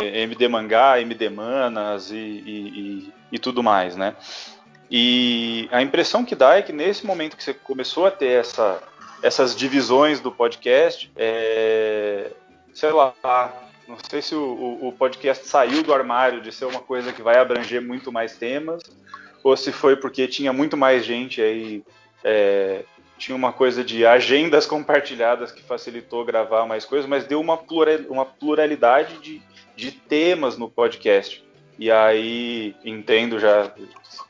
é, 0.00 0.20
MD 0.22 0.46
Mangá, 0.46 1.00
MD 1.00 1.28
Manas 1.28 2.12
e, 2.12 2.14
e, 2.14 2.68
e, 2.78 3.12
e, 3.32 3.38
tudo 3.40 3.64
mais, 3.64 3.96
né? 3.96 4.14
E 4.90 5.68
a 5.72 5.82
impressão 5.82 6.24
que 6.24 6.34
dá 6.34 6.56
é 6.56 6.62
que 6.62 6.72
nesse 6.72 7.04
momento 7.04 7.36
que 7.36 7.42
você 7.42 7.52
começou 7.52 8.06
a 8.06 8.10
ter 8.10 8.40
essa, 8.40 8.82
essas 9.22 9.56
divisões 9.56 10.20
do 10.20 10.30
podcast, 10.30 11.10
é, 11.16 12.30
sei 12.72 12.90
lá, 12.90 13.12
não 13.88 13.96
sei 14.08 14.22
se 14.22 14.34
o, 14.34 14.78
o, 14.82 14.92
podcast 14.92 15.46
saiu 15.46 15.82
do 15.82 15.92
armário 15.92 16.40
de 16.40 16.52
ser 16.52 16.66
uma 16.66 16.80
coisa 16.80 17.12
que 17.12 17.22
vai 17.22 17.38
abranger 17.38 17.82
muito 17.82 18.12
mais 18.12 18.36
temas, 18.36 18.82
ou 19.42 19.56
se 19.56 19.72
foi 19.72 19.96
porque 19.96 20.26
tinha 20.28 20.52
muito 20.52 20.76
mais 20.76 21.04
gente 21.04 21.40
aí 21.40 21.84
é, 22.22 22.84
tinha 23.18 23.34
uma 23.34 23.52
coisa 23.52 23.82
de 23.82 24.04
agendas 24.04 24.66
compartilhadas 24.66 25.50
que 25.50 25.62
facilitou 25.62 26.24
gravar 26.24 26.66
mais 26.66 26.84
coisas, 26.84 27.08
mas 27.08 27.24
deu 27.24 27.40
uma, 27.40 27.56
plural, 27.56 27.98
uma 28.08 28.24
pluralidade 28.24 29.18
de, 29.18 29.42
de 29.74 29.90
temas 29.90 30.58
no 30.58 30.68
podcast. 30.68 31.44
E 31.78 31.90
aí 31.90 32.74
entendo 32.84 33.38
já, 33.38 33.72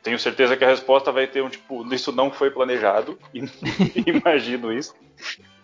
tenho 0.06 0.20
certeza 0.20 0.56
que 0.56 0.64
a 0.64 0.68
resposta 0.68 1.10
vai 1.10 1.26
ter 1.26 1.42
um 1.42 1.48
tipo, 1.48 1.92
isso 1.92 2.12
não 2.12 2.30
foi 2.30 2.48
planejado, 2.48 3.18
imagino 4.06 4.72
isso. 4.72 4.94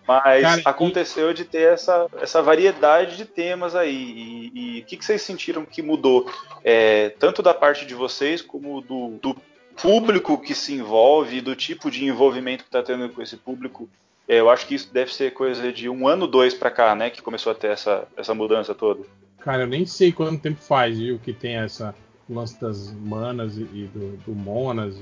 Mas 0.05 0.41
Cara, 0.41 0.61
aconteceu 0.65 1.31
e... 1.31 1.33
de 1.33 1.45
ter 1.45 1.71
essa, 1.71 2.07
essa 2.19 2.41
variedade 2.41 3.15
de 3.15 3.23
temas 3.23 3.73
aí. 3.73 4.51
E 4.53 4.81
o 4.81 4.85
que, 4.85 4.97
que, 4.97 5.05
vocês 5.05 5.21
sentiram 5.21 5.63
que 5.63 5.81
mudou? 5.81 6.29
É, 6.61 7.07
tanto 7.17 7.41
da 7.41 7.53
parte 7.53 7.85
de 7.85 7.95
vocês 7.95 8.41
como 8.41 8.81
do, 8.81 9.17
do 9.21 9.37
público 9.81 10.37
que 10.37 10.53
se 10.53 10.73
envolve 10.73 11.39
do 11.39 11.55
tipo 11.55 11.89
de 11.89 12.03
envolvimento 12.03 12.65
que 12.65 12.67
está 12.67 12.83
tendo 12.83 13.07
com 13.07 13.21
esse 13.21 13.37
público, 13.37 13.89
é, 14.27 14.41
eu 14.41 14.49
acho 14.49 14.67
que 14.67 14.75
isso 14.75 14.93
deve 14.93 15.13
ser 15.13 15.31
coisa 15.31 15.71
de 15.71 15.87
um 15.87 16.05
ano, 16.05 16.27
dois 16.27 16.53
para 16.53 16.69
cá, 16.69 16.93
né? 16.93 17.09
Que 17.09 17.21
começou 17.21 17.53
a 17.53 17.55
ter 17.55 17.67
essa, 17.67 18.05
essa 18.17 18.33
mudança 18.33 18.75
toda. 18.75 19.05
Cara, 19.39 19.63
eu 19.63 19.67
nem 19.67 19.85
sei 19.85 20.11
quanto 20.11 20.41
tempo 20.41 20.61
faz, 20.61 20.99
viu, 20.99 21.17
que 21.17 21.31
tem 21.31 21.55
essa 21.55 21.95
lance 22.29 22.59
das 22.59 22.93
manas 22.93 23.57
e, 23.57 23.89
do, 23.93 24.17
do 24.17 24.33
monas, 24.33 24.95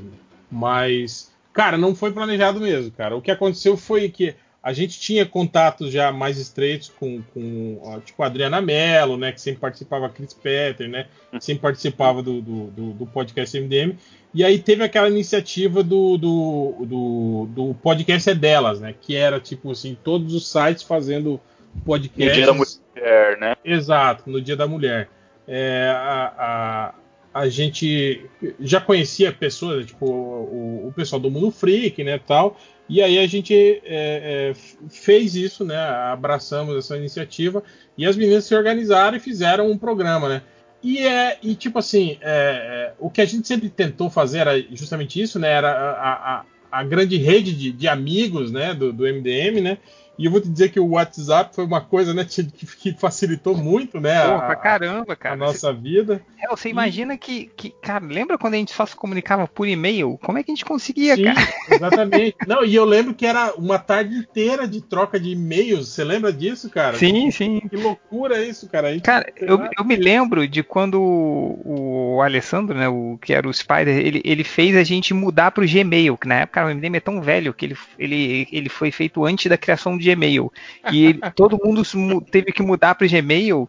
mas, 0.50 1.32
cara, 1.54 1.78
não 1.78 1.96
foi 1.96 2.12
planejado 2.12 2.60
mesmo, 2.60 2.92
cara. 2.92 3.16
O 3.16 3.22
que 3.22 3.32
aconteceu 3.32 3.78
foi 3.78 4.10
que 4.10 4.36
a 4.64 4.74
gente 4.74 5.00
tinha 5.00 5.26
contatos 5.26 5.92
já 5.92 6.12
mais 6.12 6.38
estreitos 6.38 6.90
com, 6.90 7.22
com 7.34 8.00
tipo 8.06 8.22
a 8.22 8.28
Adriana 8.28 8.62
Mello, 8.62 9.18
né, 9.18 9.32
que 9.32 9.42
sempre 9.42 9.60
participava, 9.60 10.10
Chris 10.10 10.34
Petter, 10.34 10.88
né, 10.88 11.08
que 11.32 11.44
sempre 11.44 11.64
participava 11.64 12.22
do, 12.22 12.42
do, 12.42 12.68
do, 12.68 12.94
do, 12.94 13.06
podcast 13.08 13.60
MDM, 13.60 13.98
e 14.34 14.44
aí 14.44 14.60
teve 14.60 14.84
aquela 14.84 15.10
iniciativa 15.10 15.84
do, 15.84 16.16
do, 16.16 16.76
do, 16.86 17.48
do, 17.50 17.74
podcast 17.82 18.30
é 18.30 18.36
delas, 18.36 18.80
né, 18.80 18.94
que 19.00 19.16
era 19.16 19.40
tipo 19.40 19.72
assim, 19.72 19.98
todos 20.04 20.36
os 20.36 20.48
sites 20.48 20.84
fazendo 20.84 21.42
podcast. 21.84 22.30
No 22.30 22.36
dia 22.36 22.46
da 22.46 22.54
mulher, 22.54 23.38
né? 23.40 23.56
Exato, 23.66 24.30
no 24.30 24.40
dia 24.40 24.56
da 24.56 24.68
mulher. 24.68 25.10
É, 25.48 25.92
a, 25.92 26.94
a, 27.34 27.48
gente 27.48 28.26
já 28.60 28.82
conhecia 28.82 29.32
pessoas, 29.32 29.86
tipo 29.86 30.06
o, 30.06 30.88
o 30.88 30.94
pessoal 30.94 31.20
do 31.20 31.32
Mundo 31.32 31.52
Freak, 31.52 32.04
né, 32.04 32.20
tal, 32.20 32.58
e 32.92 33.02
aí 33.02 33.20
a 33.20 33.26
gente 33.26 33.56
é, 33.56 33.82
é, 33.86 34.54
fez 34.90 35.34
isso, 35.34 35.64
né? 35.64 35.78
Abraçamos 35.78 36.76
essa 36.76 36.98
iniciativa 36.98 37.64
e 37.98 38.06
as 38.06 38.18
meninas 38.18 38.44
se 38.44 38.54
organizaram 38.54 39.16
e 39.16 39.20
fizeram 39.22 39.72
um 39.72 39.78
programa, 39.78 40.28
né? 40.28 40.42
E 40.84 40.98
é 40.98 41.38
e 41.42 41.56
tipo 41.56 41.80
assim, 41.80 42.18
é, 42.20 42.92
é 42.92 42.94
o 43.00 43.10
que 43.10 43.22
a 43.22 43.26
gente 43.26 43.48
sempre 43.48 43.70
tentou 43.70 44.10
fazer 44.10 44.40
era 44.40 44.62
justamente 44.76 45.22
isso, 45.22 45.40
né? 45.40 45.50
Era 45.50 45.72
a, 45.72 46.12
a, 46.12 46.46
a 46.70 46.84
grande 46.84 47.16
rede 47.16 47.56
de, 47.56 47.72
de, 47.72 47.88
amigos, 47.88 48.52
né? 48.52 48.74
Do, 48.74 48.92
do 48.92 49.06
MDM, 49.06 49.62
né? 49.62 49.78
E 50.22 50.26
eu 50.26 50.32
vou 50.32 50.40
te 50.40 50.48
dizer 50.48 50.70
que 50.70 50.80
o 50.80 50.90
WhatsApp 50.90 51.56
foi 51.56 51.66
uma 51.66 51.82
coisa 51.82 52.14
né, 52.14 52.24
que, 52.24 52.44
que 52.44 52.94
facilitou 52.94 53.58
muito, 53.58 54.00
né? 54.00 54.24
Porra, 54.24 54.52
a, 54.52 54.56
caramba, 54.56 55.16
cara. 55.16 55.34
A 55.34 55.38
nossa 55.38 55.74
vida. 55.74 56.22
É, 56.40 56.48
você 56.48 56.70
imagina 56.70 57.18
que, 57.18 57.50
que, 57.58 57.72
cara, 57.82 58.06
lembra 58.06 58.38
quando 58.38 58.54
a 58.54 58.58
gente 58.58 58.72
só 58.72 58.86
se 58.86 58.96
comunicava 58.96 59.48
por 59.48 59.68
e-mail? 59.68 60.20
Como 60.22 60.38
é 60.38 60.44
que 60.44 60.52
a 60.52 60.54
gente 60.54 60.64
conseguia, 60.64 61.16
Sim, 61.16 61.24
cara? 61.24 61.40
Exatamente. 61.72 62.36
Não, 62.48 62.64
e 62.64 62.76
eu 62.76 62.86
lembro 62.86 63.16
que 63.16 63.26
era 63.26 63.56
uma 63.56 63.80
tarde 63.80 64.16
inteira 64.16 64.68
de 64.68 64.80
troca 64.80 65.20
de 65.20 65.32
e-mails. 65.32 65.88
Você 65.88 66.04
lembra 66.04 66.32
disso, 66.32 66.70
cara? 66.70 66.96
Sim, 66.98 67.32
sim. 67.32 67.60
Que 67.68 67.78
loucura 67.78 68.46
isso, 68.46 68.70
cara. 68.70 68.90
Cara, 69.02 69.26
eu, 69.38 69.60
eu 69.76 69.84
me 69.84 69.96
lembro 69.96 70.48
de 70.48 70.62
quando 70.62 71.02
o, 71.02 72.18
o 72.18 72.22
Alessandro, 72.22 72.78
né, 72.78 72.88
o 72.88 73.18
que 73.20 73.34
era 73.34 73.50
o 73.50 73.54
Spider, 73.54 73.98
ele, 73.98 74.22
ele 74.24 74.44
fez 74.44 74.76
a 74.76 74.84
gente 74.84 75.16
mudar 75.16 75.50
pro 75.50 75.68
Gmail, 75.68 76.16
que 76.16 76.28
na 76.28 76.42
época 76.42 76.64
o 76.64 76.70
MDM 76.70 76.98
é 76.98 77.00
tão 77.00 77.24
velho 77.24 77.56
que 77.56 77.66
ele, 77.66 77.78
ele, 77.98 78.48
ele 78.52 78.70
foi 78.70 78.92
feito 78.92 79.26
antes 79.26 79.50
da 79.50 79.58
criação 79.58 79.98
do 79.98 80.11
Gmail. 80.16 80.52
E 80.92 81.06
ele, 81.06 81.20
todo 81.36 81.60
mundo 81.64 81.84
teve 82.22 82.52
que 82.52 82.62
mudar 82.62 82.96
para 82.96 83.06
o 83.06 83.10
Gmail 83.10 83.68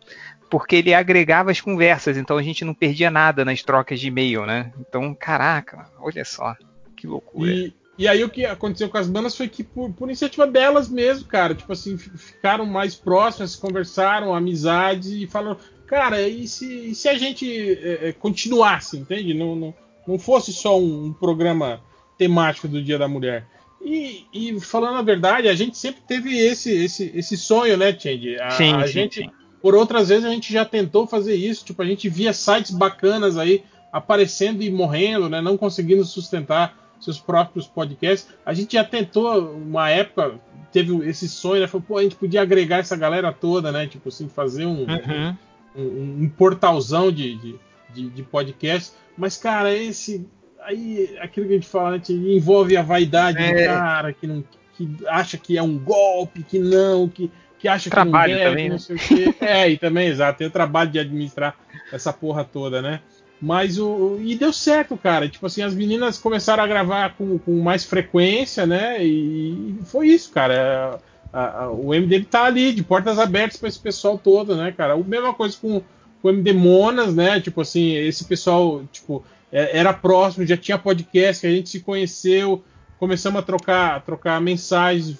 porque 0.53 0.77
ele 0.77 0.93
agregava 0.93 1.51
as 1.51 1.63
conversas, 1.63 2.19
então 2.19 2.37
a 2.37 2.43
gente 2.43 2.63
não 2.63 2.75
perdia 2.75 3.11
nada 3.11 3.43
nas 3.43 3.63
trocas 3.63 3.99
de 3.99 4.09
e-mail, 4.09 4.45
né? 4.45 4.71
Então, 4.79 5.15
caraca, 5.15 5.91
olha 5.99 6.27
só, 6.27 6.55
que 6.95 7.07
loucura. 7.07 7.51
E, 7.51 7.75
e 7.97 8.07
aí 8.07 8.23
o 8.23 8.29
que 8.29 8.45
aconteceu 8.45 8.91
com 8.91 8.99
as 8.99 9.09
bandas 9.09 9.35
foi 9.35 9.49
que 9.49 9.65
por, 9.65 9.91
por, 9.95 10.09
iniciativa 10.09 10.47
delas 10.47 10.91
mesmo, 10.91 11.27
cara, 11.27 11.55
tipo 11.55 11.73
assim, 11.73 11.97
ficaram 11.97 12.67
mais 12.67 12.95
próximas, 12.95 13.57
conversaram, 13.57 14.35
amizade 14.35 15.23
e 15.23 15.27
falaram, 15.27 15.57
cara, 15.87 16.21
e 16.21 16.47
se, 16.47 16.91
e 16.91 16.95
se 16.95 17.09
a 17.09 17.15
gente 17.15 17.49
é, 17.49 18.09
é, 18.09 18.13
continuasse, 18.13 18.99
entende? 18.99 19.33
Não, 19.33 19.57
não, 19.57 19.75
não 20.07 20.19
fosse 20.19 20.53
só 20.53 20.79
um, 20.79 21.07
um 21.07 21.13
programa 21.15 21.81
temático 22.19 22.69
do 22.69 22.83
Dia 22.83 22.99
da 22.99 23.09
Mulher. 23.09 23.47
E, 23.85 24.27
e, 24.33 24.61
falando 24.61 24.99
a 24.99 25.03
verdade, 25.03 25.49
a 25.49 25.55
gente 25.55 25.77
sempre 25.77 26.03
teve 26.07 26.39
esse 26.39 26.71
esse, 26.71 27.13
esse 27.15 27.37
sonho, 27.37 27.77
né, 27.77 27.97
Change? 27.99 28.39
A, 28.41 28.51
sim, 28.51 28.73
a 28.75 28.87
sim, 28.87 28.93
gente, 28.93 29.21
sim. 29.21 29.31
por 29.61 29.75
outras 29.75 30.09
vezes, 30.09 30.25
a 30.25 30.31
gente 30.31 30.53
já 30.53 30.65
tentou 30.65 31.07
fazer 31.07 31.35
isso. 31.35 31.65
Tipo, 31.65 31.83
a 31.83 31.87
gente 31.87 32.09
via 32.09 32.33
sites 32.33 32.71
bacanas 32.71 33.37
aí 33.37 33.65
aparecendo 33.93 34.63
e 34.63 34.71
morrendo, 34.71 35.29
né? 35.29 35.41
Não 35.41 35.57
conseguindo 35.57 36.05
sustentar 36.05 36.77
seus 37.01 37.19
próprios 37.19 37.67
podcasts. 37.67 38.33
A 38.47 38.55
gente 38.55 38.75
já 38.75 38.85
tentou, 38.85 39.53
uma 39.55 39.91
época, 39.91 40.41
teve 40.73 41.09
esse 41.09 41.29
sonho, 41.29 41.61
né? 41.61 41.67
Falou, 41.67 41.85
pô, 41.87 41.99
a 41.99 42.03
gente 42.03 42.17
podia 42.17 42.41
agregar 42.41 42.79
essa 42.79 42.97
galera 42.97 43.33
toda, 43.33 43.73
né? 43.73 43.87
Tipo 43.87 44.09
assim, 44.09 44.29
fazer 44.29 44.65
um, 44.65 44.87
uhum. 44.87 45.37
um, 45.77 46.23
um, 46.23 46.29
portalzão 46.29 47.11
de, 47.11 47.35
de, 47.35 47.61
de, 47.93 48.11
de 48.11 48.23
podcast. 48.23 48.93
Mas, 49.17 49.37
cara, 49.37 49.75
esse 49.75 50.27
aí 50.65 51.17
aquilo 51.21 51.47
que 51.47 51.53
a 51.53 51.57
gente 51.57 51.69
fala, 51.69 51.93
né, 51.93 52.03
envolve 52.09 52.77
a 52.77 52.83
vaidade 52.83 53.39
é. 53.39 53.53
do 53.53 53.65
cara 53.67 54.13
que, 54.13 54.27
não, 54.27 54.45
que 54.75 54.89
acha 55.07 55.37
que 55.39 55.57
é 55.57 55.63
um 55.63 55.79
golpe, 55.79 56.43
que 56.43 56.59
não, 56.59 57.09
que, 57.09 57.31
que 57.59 57.69
acha 57.69 57.91
trabalho 57.91 58.37
que 58.37 58.45
não 58.45 58.45
deve, 58.45 58.51
também, 58.51 58.69
não 58.69 58.77
né? 58.77 58.79
sei 58.79 58.97
o 58.97 58.99
quê. 58.99 59.35
é, 59.41 59.71
e 59.71 59.77
também, 59.77 60.09
exato, 60.09 60.39
tem 60.39 60.47
o 60.47 60.51
trabalho 60.51 60.91
de 60.91 60.99
administrar 60.99 61.55
essa 61.93 62.13
porra 62.13 62.45
toda, 62.45 62.81
né? 62.81 63.01
Mas 63.43 63.77
o. 63.77 64.21
E 64.23 64.37
deu 64.37 64.53
certo, 64.53 64.97
cara. 64.97 65.29
Tipo 65.29 65.47
assim, 65.47 65.63
as 65.63 65.75
meninas 65.75 66.17
começaram 66.17 66.63
a 66.63 66.67
gravar 66.67 67.17
com, 67.17 67.41
com 67.41 67.61
mais 67.61 67.85
frequência, 67.85 68.65
né? 68.65 69.05
E 69.05 69.75
foi 69.85 70.07
isso, 70.11 70.31
cara. 70.31 71.01
A, 71.33 71.65
a, 71.65 71.71
o 71.73 71.93
MD 71.93 72.21
tá 72.23 72.45
ali, 72.45 72.73
de 72.73 72.85
portas 72.85 73.19
abertas 73.19 73.59
para 73.59 73.69
esse 73.69 73.81
pessoal 73.81 74.17
todo, 74.17 74.55
né, 74.55 74.71
cara? 74.71 74.95
A 74.95 74.99
mesma 74.99 75.35
coisa 75.35 75.57
com, 75.61 75.83
com 76.21 76.29
o 76.29 76.31
MD 76.31 76.53
Monas, 76.53 77.17
né? 77.17 77.41
Tipo 77.41 77.63
assim, 77.63 77.97
esse 77.97 78.25
pessoal, 78.27 78.85
tipo, 78.93 79.25
era 79.53 79.93
próximo, 79.93 80.47
já 80.47 80.57
tinha 80.57 80.79
podcast, 80.79 81.47
a 81.47 81.51
gente 81.51 81.69
se 81.69 81.81
conheceu, 81.81 82.65
começamos 82.99 83.39
a 83.39 83.43
trocar, 83.43 83.97
a 83.97 84.01
trocar 84.01 84.41
mensagens, 84.41 85.19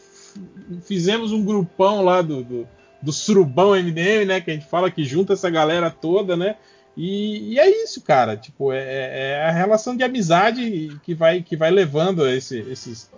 fizemos 0.83 1.33
um 1.33 1.45
grupão 1.45 2.03
lá 2.03 2.23
do, 2.23 2.43
do, 2.43 2.69
do 3.03 3.13
Surubão 3.13 3.73
MDM, 3.73 4.25
né? 4.27 4.41
Que 4.41 4.51
a 4.51 4.55
gente 4.55 4.67
fala 4.67 4.91
que 4.91 5.05
junta 5.05 5.35
essa 5.35 5.51
galera 5.51 5.91
toda, 5.91 6.37
né? 6.37 6.57
E, 6.97 7.53
e 7.53 7.59
é 7.59 7.85
isso, 7.85 8.01
cara. 8.01 8.37
Tipo, 8.37 8.73
é, 8.73 8.79
é, 8.79 9.31
é, 9.33 9.45
a 9.45 9.51
relação 9.51 9.97
de 9.97 10.05
amizade 10.05 10.99
que 11.03 11.15
vai, 11.15 11.43
que 11.43 11.57
vai 11.57 11.71
levando 11.71 12.27
esse, 12.27 12.59
esses, 12.61 13.11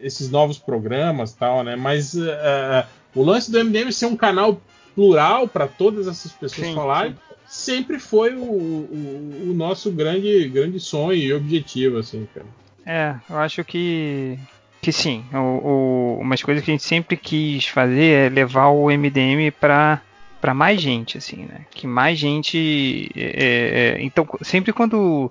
esses 0.00 0.30
novos 0.30 0.58
programas 0.58 1.32
tal, 1.32 1.62
né? 1.62 1.76
Mas 1.76 2.14
uh, 2.14 2.86
o 3.14 3.22
lance 3.22 3.50
do 3.50 3.62
MDM 3.62 3.90
ser 3.92 4.06
um 4.06 4.16
canal 4.16 4.60
plural 4.94 5.48
para 5.48 5.66
todas 5.66 6.06
essas 6.06 6.32
pessoas 6.32 6.68
sim, 6.68 6.74
falarem. 6.74 7.12
Sim 7.12 7.31
sempre 7.52 7.98
foi 7.98 8.34
o, 8.34 8.42
o, 8.42 9.50
o, 9.50 9.52
nosso 9.54 9.92
grande, 9.92 10.48
grande 10.48 10.80
sonho 10.80 11.18
e 11.18 11.34
objetivo, 11.34 11.98
assim, 11.98 12.26
cara. 12.32 12.46
É, 12.86 13.14
eu 13.28 13.36
acho 13.36 13.62
que 13.62 14.38
que 14.80 14.90
sim, 14.90 15.22
o, 15.32 15.36
o, 15.36 16.18
umas 16.20 16.42
coisas 16.42 16.64
que 16.64 16.70
a 16.70 16.74
gente 16.74 16.82
sempre 16.82 17.16
quis 17.16 17.66
fazer 17.66 18.26
é 18.26 18.28
levar 18.30 18.68
o 18.68 18.86
MDM 18.90 19.52
para 19.60 20.00
para 20.40 20.54
mais 20.54 20.80
gente, 20.80 21.18
assim, 21.18 21.44
né? 21.44 21.66
Que 21.70 21.86
mais 21.86 22.18
gente, 22.18 23.12
é, 23.14 23.98
é, 23.98 24.02
então 24.02 24.26
sempre 24.40 24.72
quando, 24.72 25.30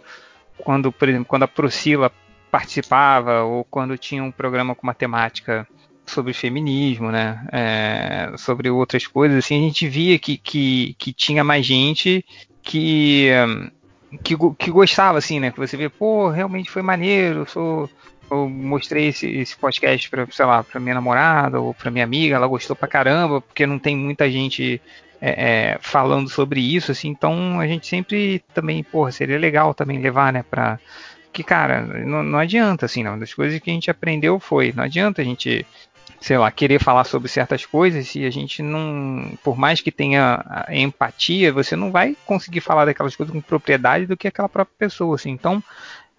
quando, 0.59 0.89
por 0.91 1.09
exemplo, 1.09 1.25
quando 1.25 1.43
a 1.43 1.47
Procila 1.47 2.11
participava 2.51 3.41
ou 3.41 3.65
quando 3.65 3.97
tinha 3.97 4.23
um 4.23 4.31
programa 4.31 4.75
com 4.75 4.87
matemática 4.87 5.67
sobre 6.05 6.33
feminismo, 6.33 7.11
né? 7.11 7.45
É, 7.51 8.31
sobre 8.37 8.69
outras 8.69 9.07
coisas, 9.07 9.37
assim, 9.37 9.59
a 9.59 9.67
gente 9.67 9.87
via 9.87 10.19
que, 10.19 10.37
que, 10.37 10.95
que 10.97 11.13
tinha 11.13 11.43
mais 11.43 11.65
gente 11.65 12.25
que, 12.61 13.29
que, 14.23 14.35
que 14.57 14.71
gostava, 14.71 15.17
assim, 15.17 15.39
né? 15.39 15.51
Que 15.51 15.59
você 15.59 15.77
vê, 15.77 15.89
pô, 15.89 16.29
realmente 16.29 16.69
foi 16.69 16.81
maneiro, 16.81 17.49
sou 17.49 17.89
eu 18.31 18.49
mostrei 18.49 19.09
esse, 19.09 19.27
esse 19.27 19.57
podcast 19.57 20.09
para, 20.09 20.25
sei 20.31 20.45
lá, 20.45 20.63
para 20.63 20.79
minha 20.79 20.95
namorada 20.95 21.59
ou 21.59 21.73
para 21.73 21.91
minha 21.91 22.05
amiga, 22.05 22.35
ela 22.35 22.47
gostou 22.47 22.75
pra 22.75 22.87
caramba, 22.87 23.41
porque 23.41 23.67
não 23.67 23.77
tem 23.77 23.95
muita 23.95 24.31
gente 24.31 24.81
é, 25.19 25.73
é, 25.73 25.77
falando 25.81 26.29
sobre 26.29 26.61
isso, 26.61 26.93
assim, 26.93 27.09
então 27.09 27.59
a 27.59 27.67
gente 27.67 27.85
sempre 27.85 28.41
também, 28.53 28.83
porra, 28.83 29.11
seria 29.11 29.37
legal 29.37 29.73
também 29.73 29.99
levar, 29.99 30.31
né, 30.31 30.43
pra. 30.49 30.79
Que, 31.33 31.43
cara, 31.43 31.81
não, 32.05 32.23
não 32.23 32.39
adianta, 32.39 32.85
assim, 32.85 33.03
não. 33.03 33.17
Das 33.17 33.33
coisas 33.33 33.57
que 33.59 33.69
a 33.69 33.73
gente 33.73 33.89
aprendeu 33.89 34.37
foi, 34.37 34.73
não 34.75 34.83
adianta 34.83 35.21
a 35.21 35.25
gente 35.25 35.65
sei 36.21 36.37
lá, 36.37 36.51
querer 36.51 36.79
falar 36.79 37.03
sobre 37.03 37.27
certas 37.27 37.65
coisas 37.65 38.07
se 38.07 38.23
a 38.23 38.29
gente 38.29 38.61
não, 38.61 39.35
por 39.43 39.57
mais 39.57 39.81
que 39.81 39.91
tenha 39.91 40.67
empatia, 40.69 41.51
você 41.51 41.75
não 41.75 41.91
vai 41.91 42.15
conseguir 42.27 42.61
falar 42.61 42.85
daquelas 42.85 43.15
coisas 43.15 43.33
com 43.33 43.41
propriedade 43.41 44.05
do 44.05 44.15
que 44.15 44.27
aquela 44.27 44.47
própria 44.47 44.75
pessoa, 44.77 45.15
assim. 45.15 45.31
Então, 45.31 45.63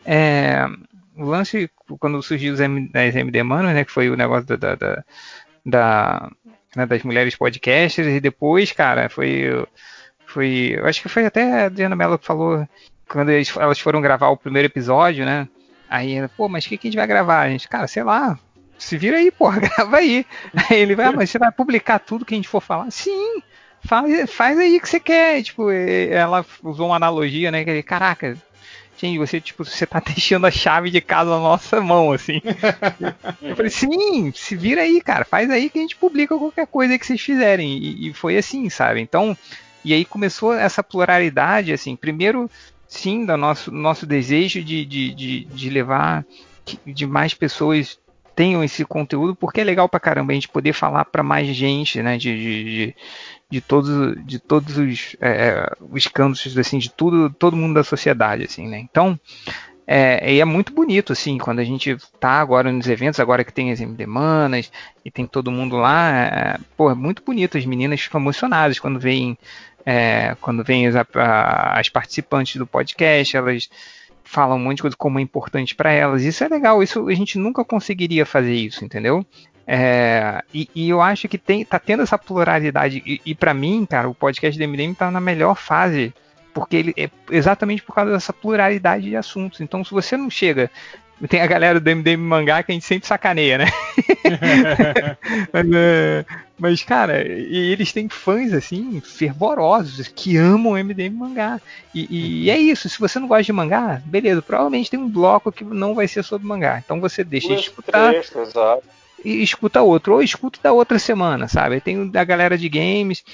é, 0.05 0.66
o 1.16 1.24
lance, 1.24 1.70
quando 2.01 2.20
surgiu 2.20 2.53
os 2.53 2.59
M, 2.59 2.91
as 2.93 3.15
MD 3.15 3.45
Manos, 3.45 3.73
né, 3.73 3.85
que 3.85 3.93
foi 3.93 4.11
o 4.11 4.16
negócio 4.16 4.57
da, 4.57 4.74
da, 4.74 5.05
da 5.65 6.31
né, 6.74 6.85
das 6.85 7.05
mulheres 7.05 7.37
podcasters, 7.37 8.09
e 8.09 8.19
depois, 8.19 8.73
cara, 8.73 9.09
foi, 9.09 9.45
foi, 10.27 10.74
eu 10.77 10.87
acho 10.87 11.01
que 11.01 11.09
foi 11.09 11.27
até 11.27 11.66
a 11.66 11.69
Diana 11.69 11.95
Mello 11.95 12.19
que 12.19 12.27
falou, 12.27 12.66
quando 13.09 13.31
eles, 13.31 13.57
elas 13.57 13.79
foram 13.79 14.01
gravar 14.01 14.31
o 14.31 14.37
primeiro 14.37 14.66
episódio, 14.66 15.24
né, 15.24 15.47
aí, 15.89 16.27
pô, 16.37 16.49
mas 16.49 16.66
o 16.66 16.69
que, 16.69 16.77
que 16.77 16.89
a 16.89 16.91
gente 16.91 16.99
vai 16.99 17.07
gravar? 17.07 17.43
A 17.43 17.49
gente, 17.49 17.69
cara, 17.69 17.87
sei 17.87 18.03
lá, 18.03 18.37
se 18.82 18.98
vira 18.98 19.18
aí, 19.18 19.30
porra, 19.30 19.60
grava 19.60 19.96
aí. 19.96 20.26
Aí 20.68 20.78
ele 20.78 20.94
vai, 20.94 21.06
ah, 21.06 21.12
mas 21.12 21.30
você 21.30 21.38
vai 21.38 21.52
publicar 21.52 21.98
tudo 21.98 22.24
que 22.24 22.34
a 22.34 22.36
gente 22.36 22.48
for 22.48 22.60
falar? 22.60 22.90
Sim, 22.90 23.42
faz, 23.84 24.30
faz 24.30 24.59
aí 24.59 24.80
que 24.80 24.88
você 24.88 24.98
quer. 24.98 25.42
Tipo, 25.42 25.70
ela 25.70 26.44
usou 26.62 26.88
uma 26.88 26.96
analogia, 26.96 27.50
né? 27.50 27.64
Que, 27.64 27.82
caraca, 27.82 28.36
Sim, 28.96 29.18
você, 29.18 29.40
tipo, 29.40 29.64
você 29.64 29.84
tá 29.84 29.98
deixando 30.04 30.46
a 30.46 30.50
chave 30.50 30.90
de 30.90 31.00
casa 31.00 31.30
na 31.30 31.38
nossa 31.38 31.80
mão, 31.80 32.12
assim. 32.12 32.40
eu 33.42 33.56
falei, 33.56 33.70
sim, 33.70 34.32
se 34.32 34.54
vira 34.54 34.82
aí, 34.82 35.00
cara, 35.00 35.24
faz 35.24 35.50
aí 35.50 35.68
que 35.70 35.78
a 35.78 35.82
gente 35.82 35.96
publica 35.96 36.38
qualquer 36.38 36.66
coisa 36.66 36.98
que 36.98 37.06
vocês 37.06 37.20
fizerem. 37.20 37.78
E, 37.78 38.10
e 38.10 38.12
foi 38.12 38.36
assim, 38.36 38.68
sabe? 38.68 39.00
Então, 39.00 39.36
e 39.84 39.92
aí 39.92 40.04
começou 40.04 40.54
essa 40.54 40.82
pluralidade, 40.84 41.72
assim, 41.72 41.96
primeiro, 41.96 42.48
sim, 42.86 43.26
do 43.26 43.36
nosso, 43.36 43.72
nosso 43.72 44.06
desejo 44.06 44.62
de, 44.62 44.84
de, 44.84 45.14
de, 45.14 45.44
de 45.46 45.70
levar 45.70 46.24
de 46.86 47.06
mais 47.06 47.34
pessoas 47.34 47.98
tenham 48.34 48.62
esse 48.64 48.84
conteúdo, 48.84 49.34
porque 49.34 49.60
é 49.60 49.64
legal 49.64 49.88
pra 49.88 50.00
caramba 50.00 50.32
a 50.32 50.34
gente 50.34 50.48
poder 50.48 50.72
falar 50.72 51.04
para 51.04 51.22
mais 51.22 51.48
gente, 51.48 52.02
né, 52.02 52.16
de, 52.16 52.64
de, 52.64 52.96
de 53.50 53.60
todos, 53.60 54.16
de 54.24 54.38
todos 54.38 54.78
os, 54.78 55.16
é, 55.20 55.70
os 55.80 56.06
cantos, 56.06 56.56
assim, 56.56 56.78
de 56.78 56.90
tudo, 56.90 57.30
todo 57.30 57.56
mundo 57.56 57.74
da 57.74 57.84
sociedade, 57.84 58.44
assim, 58.44 58.66
né? 58.68 58.78
Então, 58.78 59.18
é, 59.86 60.34
e 60.34 60.40
é 60.40 60.44
muito 60.44 60.72
bonito, 60.72 61.12
assim, 61.12 61.38
quando 61.38 61.59
a 61.59 61.64
gente 61.64 61.96
tá 62.18 62.40
agora 62.40 62.72
nos 62.72 62.86
eventos, 62.88 63.20
agora 63.20 63.44
que 63.44 63.52
tem 63.52 63.72
as 63.72 63.80
MDManas 63.80 64.70
e 65.04 65.10
tem 65.10 65.26
todo 65.26 65.50
mundo 65.50 65.76
lá, 65.76 66.10
é, 66.12 66.59
pô, 66.76 66.90
é 66.90 66.94
muito 66.94 67.22
bonito, 67.22 67.59
as 67.59 67.66
meninas 67.66 68.00
ficam 68.00 68.20
emocionadas 68.20 68.78
quando 68.78 68.98
veem, 68.98 69.36
é, 69.84 70.36
quando 70.40 70.64
veem 70.64 70.86
as, 70.86 70.94
as 71.14 71.88
participantes 71.88 72.56
do 72.56 72.66
podcast, 72.66 73.36
elas 73.36 73.68
falam 74.32 74.56
um 74.56 74.60
monte 74.60 74.76
de 74.76 74.82
coisa 74.82 74.96
como 74.96 75.18
é 75.18 75.22
importante 75.22 75.74
para 75.74 75.92
elas, 75.92 76.22
isso 76.22 76.42
é 76.42 76.48
legal, 76.48 76.82
isso 76.82 77.06
a 77.06 77.14
gente 77.14 77.38
nunca 77.38 77.62
conseguiria 77.62 78.24
fazer 78.24 78.54
isso, 78.54 78.82
entendeu? 78.82 79.26
É, 79.66 80.42
e, 80.52 80.68
e, 80.74 80.88
eu 80.88 81.02
acho 81.02 81.28
que 81.28 81.36
tem, 81.36 81.64
tá 81.64 81.78
tendo 81.78 82.02
essa 82.02 82.16
pluralidade. 82.18 83.02
E, 83.06 83.20
e 83.24 83.34
para 83.34 83.52
mim, 83.54 83.86
cara, 83.88 84.09
o 84.09 84.14
podcast 84.14 84.59
do 84.59 84.68
MDM 84.68 84.94
tá 84.94 85.10
na 85.10 85.20
melhor 85.20 85.54
fase. 85.54 86.12
Porque 86.52 86.76
ele 86.76 86.94
é 86.96 87.09
exatamente 87.30 87.82
por 87.82 87.94
causa 87.94 88.10
dessa 88.10 88.32
pluralidade 88.32 89.09
de 89.09 89.16
assuntos. 89.16 89.60
Então, 89.60 89.84
se 89.84 89.90
você 89.90 90.16
não 90.16 90.28
chega. 90.28 90.70
Tem 91.28 91.40
a 91.40 91.47
galera 91.47 91.78
do 91.78 91.90
MDM 91.90 92.20
Mangá 92.20 92.62
que 92.62 92.73
a 92.73 92.74
gente 92.74 92.85
sempre 92.85 93.07
sacaneia, 93.07 93.59
né? 93.59 93.66
mas, 95.53 95.66
é, 95.73 96.24
mas, 96.59 96.82
cara, 96.82 97.27
e 97.27 97.73
eles 97.73 97.93
têm 97.93 98.09
fãs, 98.09 98.53
assim, 98.53 99.01
fervorosos, 99.01 100.09
que 100.09 100.36
amam 100.36 100.73
o 100.73 100.85
MDM 100.85 101.15
Mangá. 101.15 101.61
E, 101.94 102.44
e, 102.44 102.51
é 102.51 102.59
isso, 102.59 102.89
se 102.89 102.99
você 102.99 103.19
não 103.19 103.28
gosta 103.28 103.44
de 103.44 103.53
mangá, 103.53 104.03
beleza, 104.05 104.43
provavelmente 104.43 104.90
tem 104.90 104.99
um 104.99 105.09
bloco 105.09 105.53
que 105.53 105.65
não 105.65 105.94
vai 105.94 106.09
ser 106.09 106.24
sobre 106.24 106.47
mangá. 106.47 106.82
Então 106.85 107.01
você 107.01 107.23
deixa 107.23 107.49
de 107.49 107.61
escutar. 107.61 108.15
exato 108.15 108.82
e 109.24 109.43
escuta 109.43 109.81
outro, 109.81 110.15
ou 110.15 110.23
escuta 110.23 110.59
da 110.61 110.73
outra 110.73 110.99
semana, 110.99 111.47
sabe? 111.47 111.81
Tem 111.81 112.11
a 112.15 112.24
galera 112.24 112.59
de 112.59 112.69
games, 112.69 113.24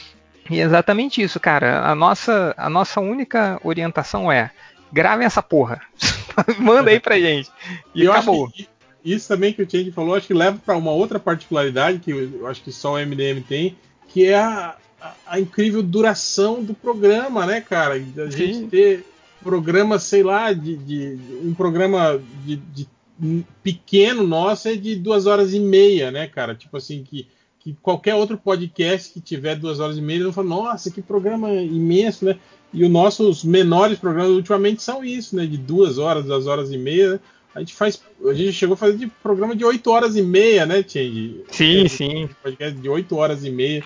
e 0.50 0.60
é 0.60 0.62
exatamente 0.62 1.22
isso, 1.22 1.38
cara. 1.38 1.82
A 1.86 1.94
nossa, 1.94 2.54
a 2.56 2.70
nossa 2.70 3.00
única 3.00 3.60
orientação 3.62 4.30
é 4.30 4.50
gravem 4.92 5.26
essa 5.26 5.42
porra. 5.42 5.80
Manda 6.58 6.90
aí 6.90 7.00
pra 7.00 7.18
gente. 7.18 7.50
E 7.94 8.04
eu 8.04 8.12
acabou. 8.12 8.50
isso 9.04 9.28
também 9.28 9.52
que 9.52 9.62
o 9.62 9.70
Change 9.70 9.92
falou, 9.92 10.14
acho 10.14 10.26
que 10.26 10.34
leva 10.34 10.58
para 10.64 10.76
uma 10.76 10.92
outra 10.92 11.18
particularidade 11.18 11.98
que 11.98 12.10
eu 12.10 12.46
acho 12.46 12.62
que 12.62 12.72
só 12.72 12.94
o 12.94 12.98
MDM 12.98 13.42
tem, 13.46 13.76
que 14.08 14.26
é 14.26 14.36
a, 14.36 14.76
a, 15.00 15.14
a 15.26 15.40
incrível 15.40 15.82
duração 15.82 16.62
do 16.62 16.74
programa, 16.74 17.46
né, 17.46 17.60
cara? 17.60 17.98
Da 17.98 18.28
gente 18.30 18.68
ter 18.68 19.04
programa, 19.42 19.98
sei 19.98 20.22
lá, 20.22 20.52
de, 20.52 20.76
de 20.76 21.18
um 21.42 21.54
programa 21.54 22.20
de, 22.44 22.56
de 22.56 22.88
pequeno 23.62 24.26
nosso 24.26 24.68
é 24.68 24.76
de 24.76 24.94
duas 24.94 25.26
horas 25.26 25.52
e 25.52 25.60
meia, 25.60 26.10
né, 26.10 26.26
cara? 26.26 26.54
Tipo 26.54 26.76
assim, 26.76 27.02
que, 27.02 27.26
que 27.58 27.76
qualquer 27.82 28.14
outro 28.14 28.38
podcast 28.38 29.12
que 29.12 29.20
tiver 29.20 29.56
duas 29.56 29.80
horas 29.80 29.96
e 29.96 30.00
meia, 30.00 30.20
eu 30.20 30.32
falo, 30.32 30.48
nossa, 30.48 30.90
que 30.90 31.02
programa 31.02 31.52
imenso, 31.52 32.24
né? 32.24 32.38
E 32.72 32.84
os 32.84 32.90
nossos 32.90 33.44
menores 33.44 33.98
programas 33.98 34.32
ultimamente 34.32 34.82
são 34.82 35.04
isso, 35.04 35.34
né? 35.36 35.46
De 35.46 35.56
duas 35.56 35.98
horas, 35.98 36.24
duas 36.24 36.46
horas 36.46 36.70
e 36.70 36.78
meia. 36.78 37.20
A 37.54 37.60
gente 37.60 37.74
faz. 37.74 38.00
A 38.26 38.34
gente 38.34 38.52
chegou 38.52 38.74
a 38.74 38.76
fazer 38.76 38.98
de 38.98 39.06
programa 39.06 39.56
de 39.56 39.64
oito 39.64 39.90
horas 39.90 40.16
e 40.16 40.22
meia, 40.22 40.66
né, 40.66 40.84
Change? 40.86 41.44
Sim, 41.50 41.84
é, 41.84 41.88
sim. 41.88 42.28
Podcast 42.42 42.78
de 42.78 42.88
oito 42.88 43.16
horas 43.16 43.44
e 43.44 43.50
meia. 43.50 43.82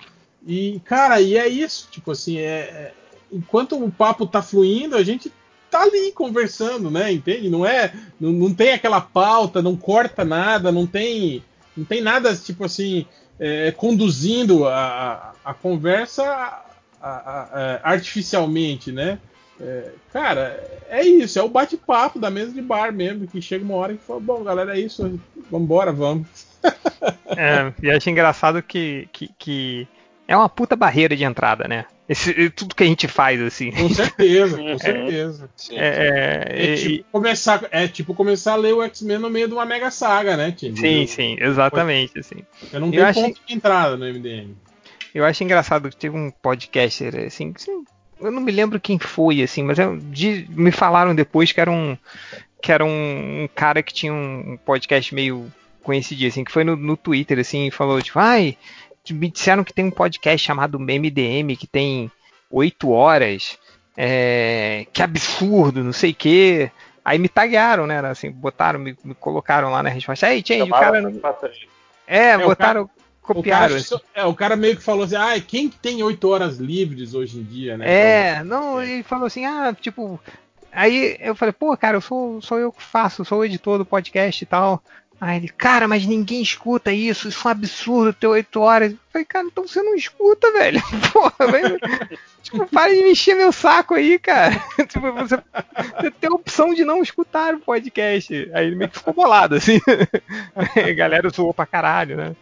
E, 0.47 0.81
cara, 0.85 1.21
e 1.21 1.37
é 1.37 1.47
isso, 1.47 1.89
tipo 1.91 2.11
assim, 2.11 2.39
é, 2.39 2.43
é, 2.43 2.93
enquanto 3.31 3.83
o 3.83 3.91
papo 3.91 4.27
tá 4.27 4.43
fluindo, 4.43 4.97
a 4.97 5.03
gente 5.05 5.33
tá 5.71 5.83
ali 5.83 6.11
conversando, 6.13 6.91
né? 6.91 7.13
Entende? 7.13 7.49
Não 7.49 7.65
é, 7.65 7.95
não, 8.21 8.33
não 8.33 8.53
tem 8.53 8.73
aquela 8.73 9.01
pauta, 9.01 9.63
não 9.63 9.77
corta 9.77 10.25
nada, 10.25 10.73
não 10.73 10.87
tem, 10.87 11.43
não 11.77 11.85
tem 11.85 12.01
nada 12.01 12.35
tipo 12.37 12.65
assim 12.65 13.07
é, 13.39 13.71
conduzindo 13.71 14.67
a, 14.67 15.35
a 15.45 15.55
conversa 15.55 16.63
a, 17.03 17.81
a, 17.83 17.91
artificialmente, 17.91 18.93
né? 18.93 19.19
É, 19.61 19.91
cara, 20.13 20.83
é 20.89 21.05
isso, 21.05 21.39
é 21.39 21.43
o 21.43 21.49
bate-papo 21.49 22.19
da 22.19 22.31
mesa 22.31 22.53
de 22.53 22.61
bar 22.61 22.93
mesmo, 22.93 23.27
que 23.27 23.41
chega 23.41 23.65
uma 23.65 23.77
hora 23.77 23.95
que 23.95 24.03
fala, 24.03 24.21
bom, 24.21 24.43
galera, 24.43 24.77
é 24.77 24.81
isso, 24.81 25.21
vambora, 25.51 25.93
vamos. 25.93 26.27
é, 27.37 27.73
e 27.83 27.91
acho 27.91 28.11
engraçado 28.11 28.63
que, 28.63 29.09
que, 29.13 29.31
que 29.39 29.89
é 30.27 30.37
uma 30.37 30.49
puta 30.49 30.75
barreira 30.75 31.17
de 31.17 31.25
entrada, 31.25 31.69
né? 31.69 31.85
Esse, 32.09 32.51
tudo 32.51 32.75
que 32.75 32.83
a 32.83 32.87
gente 32.87 33.07
faz, 33.07 33.41
assim. 33.41 33.71
Com 33.71 33.89
certeza, 33.89 34.59
com 34.59 34.77
certeza. 34.79 35.49
É, 35.71 35.77
é, 35.77 36.69
é, 36.69 36.73
é 36.73 36.77
tipo 36.77 36.95
e... 36.95 37.05
começar, 37.13 37.69
é 37.71 37.89
tipo 37.89 38.15
começar 38.15 38.53
a 38.53 38.57
ler 38.57 38.75
o 38.75 38.83
X-Men 38.83 39.19
no 39.19 39.31
meio 39.31 39.47
de 39.47 39.55
uma 39.55 39.65
mega 39.65 39.91
saga, 39.91 40.37
né, 40.37 40.51
Tim? 40.53 40.75
Sim, 40.75 41.07
sim, 41.07 41.37
exatamente. 41.41 42.19
Assim. 42.19 42.45
Eu 42.73 42.81
não 42.81 42.91
tenho 42.91 43.15
ponto 43.15 43.41
de 43.47 43.55
entrada 43.55 43.97
no 43.97 44.05
MDM. 44.05 44.55
Eu 45.15 45.25
acho 45.25 45.45
engraçado 45.45 45.91
que 45.91 45.97
teve 45.97 46.17
um 46.17 46.31
podcaster, 46.31 47.27
assim, 47.27 47.55
eu 48.21 48.31
não 48.31 48.41
me 48.41 48.53
lembro 48.53 48.81
quem 48.81 48.99
foi, 48.99 49.43
assim, 49.43 49.63
mas 49.63 49.79
eu, 49.79 49.97
de, 49.97 50.47
me 50.51 50.71
falaram 50.71 51.15
depois 51.15 51.53
que 51.53 51.61
era 51.61 51.71
um 51.71 51.97
que 52.63 52.71
era 52.71 52.85
um, 52.85 53.43
um 53.43 53.49
cara 53.53 53.83
que 53.83 53.93
tinha 53.93 54.13
um 54.13 54.57
podcast 54.65 55.13
meio 55.13 55.53
conhecido, 55.83 56.25
assim, 56.27 56.45
que 56.45 56.53
foi 56.53 56.63
no, 56.63 56.77
no 56.77 56.97
Twitter, 56.97 57.41
assim, 57.41 57.67
e 57.67 57.71
falou, 57.73 58.01
tipo, 58.01 58.21
ai, 58.21 58.57
me 59.11 59.29
disseram 59.29 59.65
que 59.65 59.73
tem 59.73 59.85
um 59.85 59.91
podcast 59.91 60.47
chamado 60.47 60.79
MDM 60.79 61.57
que 61.59 61.67
tem 61.67 62.09
oito 62.49 62.91
horas. 62.91 63.59
É, 63.97 64.87
que 64.93 65.03
absurdo, 65.03 65.83
não 65.83 65.93
sei 65.93 66.13
o 66.13 66.15
quê. 66.15 66.71
Aí 67.05 67.19
me 67.19 67.29
taguearam, 67.29 67.87
né? 67.87 67.99
Assim, 67.99 68.31
botaram, 68.31 68.79
me, 68.79 68.97
me 69.05 69.15
colocaram 69.15 69.71
lá 69.71 69.83
na 69.83 69.91
resposta. 69.91 70.29
Aí, 70.29 70.43
Change, 70.47 70.63
o 70.63 70.69
cara. 70.69 71.01
Não... 71.01 71.21
É, 72.07 72.29
é, 72.29 72.39
botaram. 72.39 72.87
Cara, 72.87 73.02
copiaram. 73.23 73.77
O 73.77 73.83
cara, 73.83 74.03
é, 74.15 74.25
o 74.27 74.35
cara 74.35 74.57
meio 74.57 74.77
que 74.77 74.83
falou 74.83 75.05
assim: 75.05 75.17
ah, 75.17 75.41
quem 75.41 75.69
tem 75.69 76.03
oito 76.03 76.29
horas 76.29 76.59
livres 76.59 77.15
hoje 77.15 77.39
em 77.39 77.45
dia, 77.45 77.79
né? 77.79 77.89
É, 77.89 78.33
então, 78.35 78.45
não, 78.45 78.81
é. 78.81 78.91
ele 78.91 79.03
falou 79.03 79.27
assim: 79.27 79.47
ah, 79.47 79.75
tipo, 79.81 80.21
aí 80.73 81.17
eu 81.21 81.35
falei, 81.35 81.53
pô, 81.53 81.77
cara, 81.77 81.97
eu 81.97 82.01
sou, 82.01 82.43
sou 82.43 82.59
eu 82.59 82.73
que 82.73 82.83
faço, 82.83 83.25
sou 83.25 83.39
o 83.39 83.45
editor 83.45 83.79
do 83.79 83.87
podcast 83.87 84.43
e 84.43 84.47
tal. 84.47 84.83
Aí 85.23 85.37
ele, 85.37 85.49
cara, 85.49 85.87
mas 85.87 86.05
ninguém 86.05 86.43
escuta 86.43 86.93
isso, 86.93 87.29
isso 87.29 87.47
é 87.47 87.49
um 87.49 87.53
absurdo, 87.53 88.13
ter 88.13 88.27
oito 88.27 88.59
horas. 88.61 88.91
Eu 88.91 88.99
falei, 89.13 89.25
cara, 89.25 89.47
então 89.47 89.65
você 89.65 89.81
não 89.81 89.95
escuta, 89.95 90.51
velho. 90.51 90.83
Porra, 91.13 91.47
velho. 91.47 91.79
tipo, 92.43 92.67
para 92.67 92.93
de 92.93 93.05
mexer 93.05 93.37
meu 93.37 93.53
saco 93.53 93.95
aí, 93.95 94.19
cara. 94.19 94.61
tipo, 94.85 95.13
você, 95.13 95.37
você, 95.37 96.11
tem 96.11 96.29
a 96.29 96.35
opção 96.35 96.75
de 96.75 96.85
não 96.85 97.01
escutar 97.01 97.55
o 97.55 97.61
podcast. 97.61 98.51
Aí 98.53 98.67
ele 98.67 98.75
meio 98.75 98.91
que 98.91 98.99
ficou 98.99 99.15
bolado, 99.15 99.55
assim. 99.55 99.81
a 100.91 100.93
galera 100.93 101.29
zoou 101.29 101.55
pra 101.55 101.67
caralho, 101.67 102.17
né? 102.17 102.35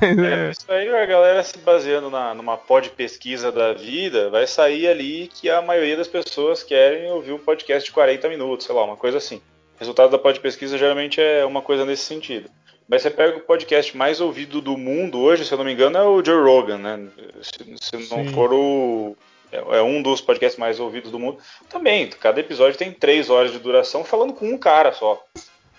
é, 0.00 0.52
isso 0.52 0.72
aí, 0.72 0.88
a 0.88 1.04
galera 1.04 1.42
se 1.42 1.58
baseando 1.58 2.08
na, 2.08 2.32
numa 2.32 2.56
pod 2.56 2.88
pesquisa 2.88 3.52
da 3.52 3.74
vida, 3.74 4.30
vai 4.30 4.46
sair 4.46 4.88
ali 4.88 5.28
que 5.34 5.50
a 5.50 5.60
maioria 5.60 5.98
das 5.98 6.08
pessoas 6.08 6.62
querem 6.62 7.10
ouvir 7.10 7.32
um 7.32 7.38
podcast 7.38 7.86
de 7.86 7.92
40 7.92 8.26
minutos, 8.30 8.64
sei 8.64 8.74
lá, 8.74 8.84
uma 8.84 8.96
coisa 8.96 9.18
assim. 9.18 9.42
O 9.76 9.78
resultado 9.78 10.10
da 10.10 10.18
pod 10.18 10.40
pesquisa 10.40 10.78
geralmente 10.78 11.20
é 11.20 11.44
uma 11.44 11.60
coisa 11.60 11.84
nesse 11.84 12.02
sentido. 12.02 12.50
Mas 12.88 13.02
você 13.02 13.10
pega 13.10 13.36
o 13.36 13.40
podcast 13.40 13.96
mais 13.96 14.20
ouvido 14.20 14.60
do 14.60 14.76
mundo 14.76 15.18
hoje, 15.18 15.44
se 15.44 15.52
eu 15.52 15.58
não 15.58 15.64
me 15.64 15.72
engano, 15.72 15.98
é 15.98 16.02
o 16.02 16.24
Joe 16.24 16.42
Rogan, 16.42 16.78
né? 16.78 17.08
Se, 17.42 17.98
se 18.00 18.14
não 18.14 18.24
for 18.26 18.52
o. 18.52 19.16
É, 19.52 19.58
é 19.78 19.82
um 19.82 20.00
dos 20.00 20.20
podcasts 20.20 20.58
mais 20.58 20.80
ouvidos 20.80 21.10
do 21.10 21.18
mundo. 21.18 21.38
Também, 21.68 22.08
cada 22.08 22.40
episódio 22.40 22.78
tem 22.78 22.92
três 22.92 23.28
horas 23.28 23.52
de 23.52 23.58
duração 23.58 24.04
falando 24.04 24.32
com 24.32 24.48
um 24.48 24.56
cara 24.56 24.92
só. 24.92 25.22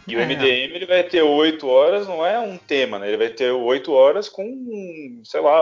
E 0.07 0.15
o 0.15 0.19
MDM 0.19 0.45
é. 0.45 0.75
ele 0.75 0.85
vai 0.85 1.03
ter 1.03 1.21
oito 1.21 1.67
horas, 1.67 2.07
não 2.07 2.25
é 2.25 2.39
um 2.39 2.57
tema, 2.57 2.99
né? 2.99 3.07
Ele 3.07 3.17
vai 3.17 3.29
ter 3.29 3.51
oito 3.51 3.91
horas 3.93 4.29
com, 4.29 5.21
sei 5.23 5.41
lá, 5.41 5.61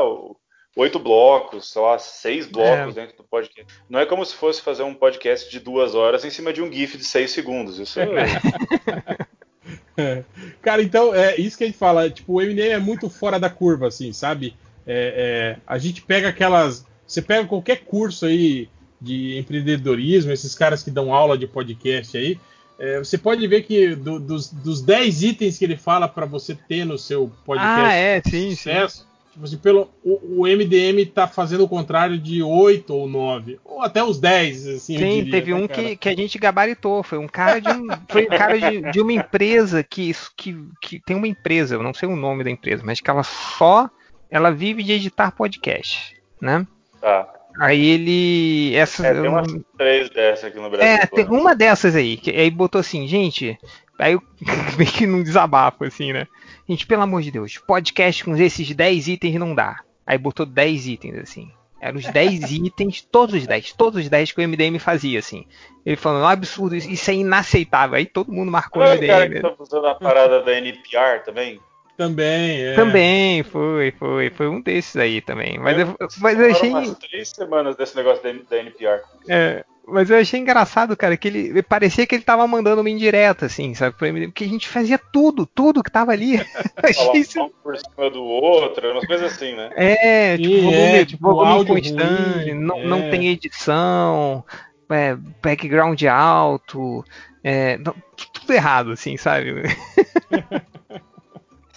oito 0.76 1.00
blocos, 1.00 1.72
sei 1.72 1.82
lá, 1.82 1.98
seis 1.98 2.46
blocos 2.48 2.98
é. 2.98 3.02
dentro 3.02 3.18
do 3.18 3.24
podcast. 3.24 3.74
Não 3.90 4.00
é 4.00 4.06
como 4.06 4.26
se 4.26 4.36
fosse 4.36 4.62
fazer 4.62 4.84
um 4.84 4.94
podcast 4.94 5.50
de 5.50 5.60
duas 5.60 5.96
horas 5.96 6.26
em 6.26 6.30
cima 6.30 6.52
de 6.52 6.62
um 6.62 6.72
GIF 6.72 6.98
de 6.98 7.06
seis 7.06 7.32
segundos. 7.32 7.80
Isso 7.80 8.00
é. 8.00 8.08
é. 9.98 10.24
Cara, 10.62 10.82
então, 10.82 11.16
é 11.16 11.36
isso 11.38 11.58
que 11.58 11.64
a 11.64 11.68
gente 11.68 11.80
fala. 11.80 12.10
Tipo, 12.10 12.34
o 12.34 12.42
Eminem 12.42 12.74
é 12.74 12.80
muito 12.80 13.10
fora 13.10 13.40
da 13.40 13.50
curva, 13.50 13.88
assim, 13.88 14.12
sabe? 14.12 14.56
É, 14.86 15.58
é, 15.58 15.62
a 15.66 15.78
gente 15.78 16.02
pega 16.02 16.30
aquelas. 16.30 16.86
Você 17.08 17.22
pega 17.22 17.48
qualquer 17.48 17.86
curso 17.86 18.26
aí 18.26 18.68
de 19.00 19.38
empreendedorismo, 19.38 20.32
esses 20.32 20.56
caras 20.56 20.82
que 20.84 20.92
dão 20.92 21.14
aula 21.14 21.38
de 21.38 21.48
podcast 21.48 22.18
aí. 22.18 22.40
É, 22.78 23.00
você 23.00 23.18
pode 23.18 23.46
ver 23.48 23.62
que 23.62 23.96
do, 23.96 24.20
dos, 24.20 24.52
dos 24.52 24.82
10 24.82 25.24
itens 25.24 25.58
que 25.58 25.64
ele 25.64 25.78
fala 25.78 26.08
para 26.08 26.26
você 26.26 26.54
ter 26.54 26.86
no 26.86 26.98
seu 26.98 27.32
podcast 27.46 27.86
ah, 27.86 27.94
é, 27.94 28.22
sim, 28.22 28.54
sucesso, 28.54 28.98
sim. 29.00 29.06
Tipo 29.36 29.44
assim, 29.44 29.58
pelo, 29.58 29.90
o, 30.02 30.44
o, 30.44 30.48
MDM 30.48 31.06
tá 31.14 31.28
fazendo 31.28 31.66
o 31.66 31.68
contrário 31.68 32.18
de 32.18 32.42
8 32.42 32.96
ou 32.96 33.06
9, 33.06 33.60
ou 33.66 33.82
até 33.82 34.02
os 34.02 34.18
10, 34.18 34.68
assim. 34.68 34.98
Sim, 34.98 35.24
diria, 35.26 35.32
teve 35.32 35.54
né, 35.54 35.60
um 35.60 35.68
que, 35.68 35.98
que 35.98 36.08
a 36.08 36.16
gente 36.16 36.38
gabaritou. 36.38 37.04
Foi 37.04 37.18
um 37.18 37.28
cara 37.28 37.60
de, 37.60 37.68
um, 37.68 37.86
foi 38.08 38.28
um 38.28 38.30
cara 38.30 38.58
de, 38.58 38.92
de 38.94 39.02
uma 39.02 39.12
empresa 39.12 39.84
que, 39.84 40.16
que, 40.38 40.58
que 40.82 41.02
tem 41.02 41.18
uma 41.18 41.28
empresa, 41.28 41.76
eu 41.76 41.84
não 41.84 41.94
sei 41.94 42.08
o 42.08 42.16
nome 42.16 42.46
da 42.46 42.50
empresa, 42.50 42.82
mas 42.86 43.02
que 43.02 43.10
ela 43.10 43.24
só. 43.24 43.90
Ela 44.32 44.52
vive 44.52 44.84
de 44.84 44.94
editar 44.94 45.32
podcast, 45.32 46.16
né? 46.42 46.66
Tá. 47.02 47.30
Aí 47.60 47.86
ele. 47.86 48.74
Essa, 48.74 49.06
é, 49.06 49.14
tem 49.14 49.30
umas 49.30 49.54
três 49.78 50.10
dessas 50.12 50.46
aqui 50.46 50.58
no 50.58 50.70
Brasil. 50.70 50.88
É, 50.88 51.06
tem 51.06 51.26
uma 51.26 51.54
dessas 51.54 51.94
aí. 51.94 52.16
Que, 52.16 52.32
aí 52.32 52.50
botou 52.50 52.80
assim, 52.80 53.06
gente. 53.06 53.60
Aí 54.00 54.14
eu 54.14 54.22
meio 54.78 54.92
que 54.92 55.06
num 55.06 55.22
desabafo, 55.22 55.84
assim, 55.84 56.14
né? 56.14 56.26
Gente, 56.68 56.88
pelo 56.88 57.04
amor 57.04 57.22
de 57.22 57.32
Deus, 57.32 57.58
podcast 57.58 58.24
com 58.24 58.36
esses 58.36 58.74
10 58.74 59.08
itens 59.08 59.36
não 59.36 59.54
dá. 59.54 59.82
Aí 60.06 60.18
botou 60.18 60.46
10 60.46 60.88
itens, 60.88 61.18
assim. 61.18 61.52
Eram 61.80 61.98
os 61.98 62.06
10 62.06 62.52
itens, 62.52 63.02
todos 63.02 63.36
os 63.36 63.46
10, 63.46 63.74
todos 63.74 64.02
os 64.02 64.10
10 64.10 64.32
que 64.32 64.42
o 64.42 64.48
MDM 64.48 64.80
fazia, 64.80 65.20
assim. 65.20 65.46
Ele 65.86 65.96
falando, 65.96 66.24
um 66.24 66.28
absurdo, 66.28 66.76
isso 66.76 67.12
é 67.12 67.14
inaceitável. 67.14 67.98
Aí 67.98 68.06
todo 68.06 68.32
mundo 68.32 68.52
marcou 68.52 68.82
o 68.82 68.86
MDM. 68.86 69.08
cara 69.08 69.30
que 69.30 69.42
tá 69.42 69.54
usando 69.60 69.86
a 69.86 69.96
parada 69.96 70.42
da 70.42 70.58
NPR 70.58 71.24
também? 71.24 71.60
Também, 71.96 72.62
é. 72.62 72.74
Também, 72.74 73.44
foi, 73.44 73.92
foi. 73.92 74.30
Foi 74.30 74.48
um 74.48 74.60
desses 74.60 74.98
aí 74.98 75.22
também. 75.22 75.58
Mas 75.58 75.80
eu, 75.80 75.96
eu 75.98 76.08
mas 76.20 76.38
eu 76.38 76.52
achei. 76.52 76.70
umas 76.70 76.96
três 76.96 77.30
semanas 77.30 77.76
desse 77.78 77.96
negócio 77.96 78.22
da 78.24 78.58
NPR. 78.58 79.02
É, 79.30 79.64
mas 79.88 80.10
eu 80.10 80.18
achei 80.18 80.40
engraçado, 80.40 80.96
cara, 80.98 81.16
que 81.16 81.28
ele 81.28 81.62
parecia 81.62 82.08
que 82.08 82.16
ele 82.16 82.24
tava 82.24 82.48
mandando 82.48 82.82
uma 82.82 82.90
indireta, 82.90 83.46
assim, 83.46 83.74
sabe? 83.74 83.96
Porque 83.96 84.44
a 84.44 84.48
gente 84.48 84.68
fazia 84.68 84.98
tudo, 84.98 85.46
tudo 85.46 85.84
que 85.84 85.92
tava 85.92 86.12
ali. 86.12 86.40
achei 86.82 87.22
isso... 87.22 87.42
um 87.42 87.50
por 87.50 87.78
cima 87.78 88.10
do 88.10 88.24
outro, 88.24 88.92
umas 88.92 89.06
coisas 89.06 89.34
assim, 89.34 89.54
né? 89.54 89.70
É, 89.76 90.38
tipo, 90.38 90.62
volume, 90.62 90.78
é, 90.78 91.06
tipo, 91.06 91.34
volume 91.34 91.66
constante, 91.66 92.52
ruim, 92.52 92.54
não, 92.54 92.78
é. 92.78 92.86
não 92.86 93.10
tem 93.10 93.28
edição, 93.28 94.44
é, 94.90 95.16
background 95.42 96.02
alto, 96.04 97.06
é, 97.44 97.78
não, 97.78 97.96
tudo 98.34 98.54
errado, 98.54 98.92
assim, 98.92 99.18
sabe? 99.18 99.54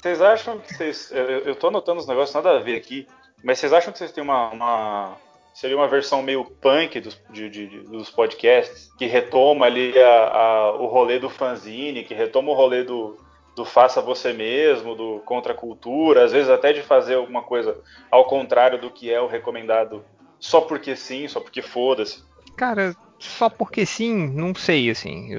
Vocês 0.01 0.23
acham 0.23 0.59
que 0.61 0.75
vocês. 0.75 1.11
Eu, 1.11 1.41
eu 1.41 1.55
tô 1.57 1.69
anotando 1.69 2.01
os 2.01 2.07
negócios 2.07 2.33
nada 2.33 2.57
a 2.57 2.61
ver 2.61 2.77
aqui, 2.77 3.05
mas 3.43 3.59
vocês 3.59 3.73
acham 3.73 3.93
que 3.93 3.99
vocês 3.99 4.13
têm 4.13 4.23
uma, 4.23 4.49
uma 4.51 5.17
seria 5.59 5.77
uma 5.77 5.89
versão 5.89 6.23
meio 6.23 6.45
punk 6.45 7.01
dos, 7.01 7.21
de, 7.31 7.51
de, 7.51 7.67
dos 7.81 8.09
podcasts, 8.09 8.93
que 8.97 9.07
retoma 9.07 9.67
ali 9.67 9.93
a, 9.99 10.29
a, 10.29 10.73
o 10.77 10.87
rolê 10.87 11.19
do 11.19 11.29
fanzine, 11.29 12.05
que 12.05 12.15
retoma 12.15 12.53
o 12.53 12.55
rolê 12.55 12.85
do, 12.85 13.19
do 13.57 13.65
faça 13.65 14.01
você 14.01 14.33
mesmo, 14.33 14.95
do 14.95 15.19
contra 15.25 15.53
cultura, 15.53 16.25
às 16.25 16.31
vezes 16.31 16.49
até 16.49 16.73
de 16.73 16.81
fazer 16.81 17.17
alguma 17.17 17.43
coisa 17.43 17.77
ao 18.09 18.27
contrário 18.27 18.81
do 18.81 18.89
que 18.89 19.13
é 19.13 19.21
o 19.21 19.27
recomendado 19.27 20.05
só 20.39 20.61
porque 20.61 20.95
sim, 20.95 21.27
só 21.27 21.41
porque 21.41 21.61
foda-se. 21.61 22.23
Cara, 22.57 22.95
só 23.19 23.49
porque 23.49 23.85
sim, 23.85 24.29
não 24.29 24.55
sei, 24.55 24.91
assim. 24.91 25.31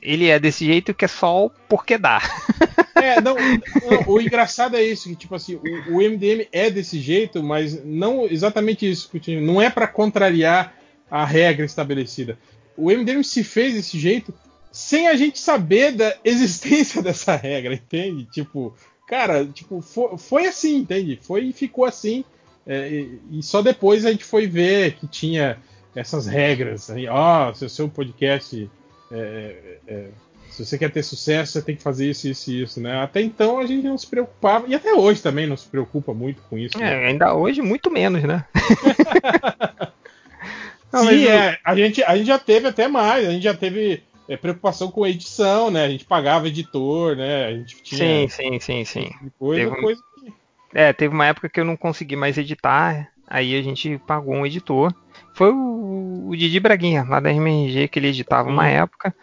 Ele 0.00 0.28
é 0.28 0.38
desse 0.38 0.64
jeito 0.64 0.94
que 0.94 1.04
é 1.04 1.08
só 1.08 1.50
porque 1.68 1.98
dá. 1.98 2.20
É, 2.96 3.20
não, 3.20 3.34
não, 3.34 4.14
o 4.14 4.20
engraçado 4.20 4.74
é 4.74 4.82
isso, 4.82 5.10
que 5.10 5.14
tipo 5.14 5.34
assim, 5.34 5.56
o, 5.56 5.96
o, 5.96 5.96
MDM 5.98 6.48
é 6.50 6.70
desse 6.70 6.98
jeito, 6.98 7.42
mas 7.42 7.84
não 7.84 8.24
exatamente 8.24 8.90
isso, 8.90 9.10
não 9.42 9.60
é 9.60 9.68
para 9.68 9.86
contrariar 9.86 10.74
a 11.10 11.22
regra 11.22 11.66
estabelecida. 11.66 12.38
O 12.74 12.90
MDM 12.90 13.22
se 13.22 13.44
fez 13.44 13.74
desse 13.74 13.98
jeito 13.98 14.32
sem 14.72 15.08
a 15.08 15.14
gente 15.14 15.38
saber 15.38 15.92
da 15.92 16.16
existência 16.24 17.00
dessa 17.04 17.36
regra, 17.36 17.74
entende? 17.74 18.24
Tipo, 18.24 18.74
cara, 19.06 19.44
tipo, 19.46 19.80
foi, 19.80 20.18
foi 20.18 20.46
assim, 20.46 20.78
entende? 20.78 21.18
Foi 21.22 21.44
e 21.44 21.52
ficou 21.52 21.84
assim. 21.84 22.24
É, 22.66 22.88
e, 22.88 23.20
e, 23.30 23.42
só 23.42 23.62
depois 23.62 24.04
a 24.04 24.10
gente 24.10 24.24
foi 24.24 24.46
ver 24.46 24.94
que 24.96 25.06
tinha 25.06 25.58
essas 25.96 26.26
regras. 26.26 26.90
Aí, 26.90 27.08
ó, 27.08 27.50
oh, 27.50 27.54
se 27.54 27.64
o 27.64 27.70
seu 27.70 27.88
podcast 27.88 28.70
é, 29.10 29.16
é, 29.16 29.92
é 29.92 30.08
se 30.56 30.64
você 30.64 30.78
quer 30.78 30.90
ter 30.90 31.02
sucesso, 31.02 31.52
você 31.52 31.60
tem 31.60 31.76
que 31.76 31.82
fazer 31.82 32.08
isso, 32.08 32.26
isso 32.28 32.50
e 32.50 32.62
isso, 32.62 32.80
né? 32.80 33.02
Até 33.02 33.20
então 33.20 33.58
a 33.58 33.66
gente 33.66 33.86
não 33.86 33.98
se 33.98 34.06
preocupava, 34.06 34.66
e 34.66 34.74
até 34.74 34.94
hoje 34.94 35.22
também 35.22 35.46
não 35.46 35.56
se 35.56 35.68
preocupa 35.68 36.14
muito 36.14 36.40
com 36.48 36.56
isso. 36.56 36.78
É, 36.78 36.80
né? 36.80 37.08
ainda 37.08 37.34
hoje 37.34 37.60
muito 37.60 37.90
menos, 37.90 38.22
né? 38.22 38.42
não, 40.90 41.04
Sim, 41.04 41.26
é, 41.26 41.58
a, 41.62 41.76
gente, 41.76 42.02
a 42.02 42.16
gente 42.16 42.26
já 42.26 42.38
teve 42.38 42.68
até 42.68 42.88
mais, 42.88 43.28
a 43.28 43.32
gente 43.32 43.42
já 43.42 43.52
teve 43.52 44.02
é, 44.26 44.34
preocupação 44.34 44.90
com 44.90 45.06
edição, 45.06 45.70
né? 45.70 45.84
A 45.84 45.90
gente 45.90 46.06
pagava 46.06 46.48
editor, 46.48 47.16
né? 47.16 47.48
A 47.48 47.52
gente 47.52 47.82
tinha. 47.82 47.98
Sim, 47.98 48.26
sim, 48.28 48.58
sim, 48.58 48.84
sim. 48.86 49.10
Coisa, 49.38 49.70
teve, 49.70 49.82
coisa 49.82 50.02
que... 50.14 50.32
É, 50.72 50.90
teve 50.94 51.14
uma 51.14 51.26
época 51.26 51.50
que 51.50 51.60
eu 51.60 51.66
não 51.66 51.76
consegui 51.76 52.16
mais 52.16 52.38
editar, 52.38 53.12
aí 53.26 53.54
a 53.54 53.60
gente 53.60 54.00
pagou 54.06 54.34
um 54.34 54.46
editor. 54.46 54.90
Foi 55.36 55.52
o, 55.52 56.28
o 56.30 56.34
Didi 56.34 56.58
Braguinha, 56.58 57.04
lá 57.06 57.20
da 57.20 57.30
MRG, 57.30 57.88
que 57.88 57.98
ele 57.98 58.08
editava 58.08 58.48
hum. 58.48 58.52
uma 58.52 58.66
época. 58.66 59.14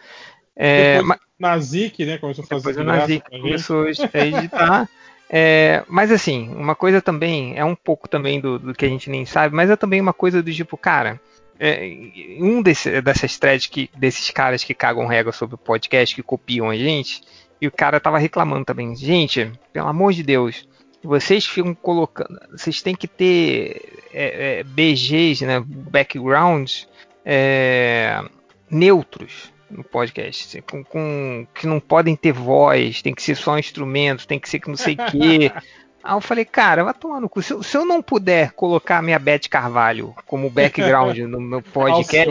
É, 0.54 0.98
Depois, 0.98 1.18
na 1.36 1.58
Zik, 1.58 2.06
né? 2.06 2.18
Começou 2.18 2.44
a 2.44 2.46
fazer 2.46 2.84
Depois 2.84 2.86
na 2.86 3.04
Zik 3.04 3.40
começou 3.40 3.84
a 3.84 3.90
editar. 4.24 4.88
É, 5.28 5.82
mas 5.88 6.12
assim, 6.12 6.50
uma 6.54 6.76
coisa 6.76 7.02
também, 7.02 7.58
é 7.58 7.64
um 7.64 7.74
pouco 7.74 8.08
também 8.08 8.40
do, 8.40 8.60
do, 8.60 8.74
que 8.74 8.84
a 8.84 8.88
gente 8.88 9.10
nem 9.10 9.26
sabe, 9.26 9.56
mas 9.56 9.68
é 9.68 9.74
também 9.74 10.00
uma 10.00 10.12
coisa 10.12 10.40
do 10.40 10.52
tipo, 10.52 10.76
cara, 10.76 11.20
é, 11.58 11.90
um 12.38 12.62
desse, 12.62 13.00
dessas 13.00 13.36
threads 13.36 13.66
que, 13.66 13.90
desses 13.96 14.30
caras 14.30 14.62
que 14.62 14.72
cagam 14.72 15.08
regra 15.08 15.32
sobre 15.32 15.56
o 15.56 15.58
podcast, 15.58 16.14
que 16.14 16.22
copiam 16.22 16.70
a 16.70 16.76
gente, 16.76 17.22
e 17.60 17.66
o 17.66 17.72
cara 17.72 17.98
tava 17.98 18.18
reclamando 18.18 18.64
também, 18.64 18.94
gente, 18.94 19.50
pelo 19.72 19.88
amor 19.88 20.12
de 20.12 20.22
Deus, 20.22 20.68
vocês 21.06 21.46
ficam 21.46 21.74
colocando, 21.74 22.38
vocês 22.50 22.82
têm 22.82 22.94
que 22.94 23.06
ter 23.06 24.04
é, 24.12 24.58
é 24.60 24.64
BGs, 24.64 25.44
né, 25.44 25.62
backgrounds 25.66 26.88
é, 27.24 28.22
neutros 28.70 29.52
no 29.70 29.82
podcast, 29.82 30.62
com, 30.62 30.84
com, 30.84 31.46
que 31.54 31.66
não 31.66 31.80
podem 31.80 32.14
ter 32.14 32.32
voz, 32.32 33.02
tem 33.02 33.14
que 33.14 33.22
ser 33.22 33.34
só 33.34 33.54
um 33.54 33.58
instrumento, 33.58 34.26
tem 34.26 34.38
que 34.38 34.48
ser 34.48 34.60
que 34.60 34.68
não 34.68 34.76
sei 34.76 34.94
o 34.94 35.10
quê. 35.10 35.52
Aí 36.04 36.14
eu 36.14 36.20
falei, 36.20 36.44
cara, 36.44 36.84
vai 36.84 36.92
tomar 36.92 37.18
no 37.18 37.30
cu. 37.30 37.40
Se 37.40 37.54
eu, 37.54 37.62
se 37.62 37.74
eu 37.78 37.84
não 37.86 38.02
puder 38.02 38.52
colocar 38.52 39.02
minha 39.02 39.18
Beth 39.18 39.48
Carvalho 39.48 40.14
como 40.26 40.50
background 40.50 41.16
no 41.20 41.40
meu 41.40 41.62
podcast, 41.72 42.30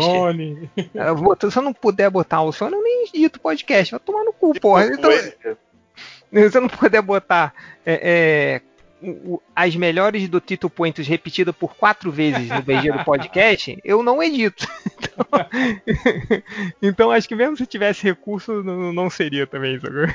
eu 0.93 1.15
vou, 1.15 1.35
se 1.49 1.57
eu 1.57 1.61
não 1.63 1.73
puder 1.73 2.07
botar 2.11 2.39
o 2.41 2.45
Alcione, 2.45 2.75
eu 2.75 2.83
nem 2.83 3.07
edito 3.11 3.39
podcast. 3.39 3.89
Vai 3.89 3.99
tomar 3.99 4.23
no 4.23 4.31
cu, 4.31 4.53
porra. 4.59 4.85
Então, 4.85 5.09
se 6.49 6.57
eu 6.57 6.61
não 6.61 6.69
puder 6.69 7.01
botar 7.01 7.53
é, 7.85 8.61
é, 9.03 9.11
as 9.55 9.75
melhores 9.75 10.27
do 10.27 10.39
Tito 10.39 10.69
Puentes 10.69 11.07
repetida 11.07 11.53
por 11.53 11.75
quatro 11.75 12.11
vezes 12.11 12.49
no 12.49 12.61
BG 12.61 12.91
do 12.91 13.03
podcast, 13.03 13.77
eu 13.85 14.01
não 14.01 14.21
edito. 14.21 14.67
Então, 14.97 15.25
então, 16.81 17.11
acho 17.11 17.27
que 17.27 17.35
mesmo 17.35 17.55
se 17.55 17.65
tivesse 17.65 18.03
recurso, 18.03 18.63
não, 18.63 18.91
não 18.91 19.09
seria 19.09 19.45
também, 19.45 19.79
sabe? 19.79 20.13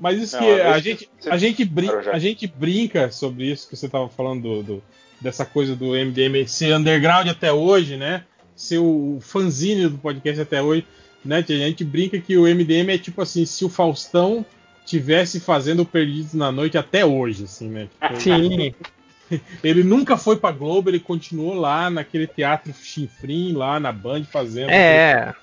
Mas 0.00 0.20
isso 0.20 0.36
não, 0.36 0.42
que 0.42 0.60
a 0.60 0.78
gente, 0.78 1.08
a, 1.26 1.38
gente 1.38 1.64
brinca, 1.64 2.10
a 2.10 2.18
gente 2.18 2.46
brinca 2.46 3.10
sobre 3.10 3.50
isso 3.50 3.68
que 3.68 3.76
você 3.76 3.86
estava 3.86 4.08
falando 4.08 4.42
do, 4.42 4.62
do, 4.62 4.82
dessa 5.20 5.46
coisa 5.46 5.74
do 5.74 5.92
MDM 5.92 6.46
ser 6.46 6.74
underground 6.74 7.28
até 7.28 7.52
hoje, 7.52 7.96
né? 7.96 8.24
Ser 8.54 8.78
o 8.78 9.18
fanzine 9.20 9.88
do 9.88 9.96
podcast 9.96 10.40
até 10.40 10.60
hoje, 10.60 10.84
né? 11.24 11.38
A 11.38 11.52
gente 11.52 11.84
brinca 11.84 12.18
que 12.18 12.36
o 12.36 12.42
MDM 12.42 12.90
é 12.90 12.98
tipo 12.98 13.22
assim, 13.22 13.46
se 13.46 13.64
o 13.64 13.70
Faustão 13.70 14.44
tivesse 14.86 15.40
fazendo 15.40 15.84
Perdidos 15.84 16.32
na 16.32 16.50
Noite 16.50 16.78
até 16.78 17.04
hoje, 17.04 17.44
assim, 17.44 17.68
né? 17.68 17.88
Tipo, 18.00 18.16
Sim. 18.20 18.74
Ele 19.62 19.82
nunca 19.82 20.16
foi 20.16 20.36
pra 20.36 20.52
Globo, 20.52 20.88
ele 20.88 21.00
continuou 21.00 21.52
lá 21.52 21.90
naquele 21.90 22.28
teatro 22.28 22.72
chinfrim, 22.72 23.52
lá 23.52 23.80
na 23.80 23.90
Band, 23.90 24.22
fazendo. 24.24 24.70
É 24.70 25.34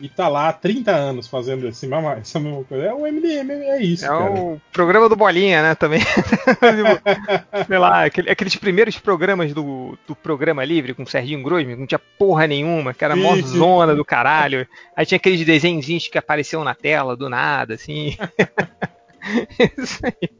e 0.00 0.08
tá 0.08 0.28
lá 0.28 0.48
há 0.48 0.52
30 0.52 0.92
anos 0.92 1.26
fazendo 1.26 1.66
esse 1.66 1.88
essa 2.20 2.38
mesma 2.38 2.64
coisa. 2.64 2.84
É 2.84 2.92
o 2.92 3.00
MDM, 3.00 3.50
é 3.50 3.82
isso. 3.82 4.04
É 4.04 4.08
cara. 4.08 4.30
o 4.30 4.60
programa 4.72 5.08
do 5.08 5.16
Bolinha, 5.16 5.60
né? 5.62 5.74
Também. 5.74 6.00
Sei 7.66 7.78
lá, 7.78 8.04
aquele, 8.04 8.30
aqueles 8.30 8.54
primeiros 8.56 8.98
programas 8.98 9.52
do, 9.52 9.98
do 10.06 10.14
programa 10.14 10.64
livre 10.64 10.94
com 10.94 11.02
o 11.02 11.06
Serginho 11.06 11.42
Grosme, 11.42 11.74
não 11.74 11.86
tinha 11.86 11.98
porra 11.98 12.46
nenhuma, 12.46 12.94
que 12.94 13.04
era 13.04 13.16
mó 13.16 13.34
zona 13.36 13.94
do 13.94 14.04
caralho. 14.04 14.66
Aí 14.96 15.04
tinha 15.04 15.16
aqueles 15.16 15.44
desenhos 15.44 16.08
que 16.08 16.18
apareciam 16.18 16.62
na 16.62 16.74
tela 16.74 17.16
do 17.16 17.28
nada, 17.28 17.74
assim. 17.74 18.16
isso 19.76 20.00
aí. 20.04 20.30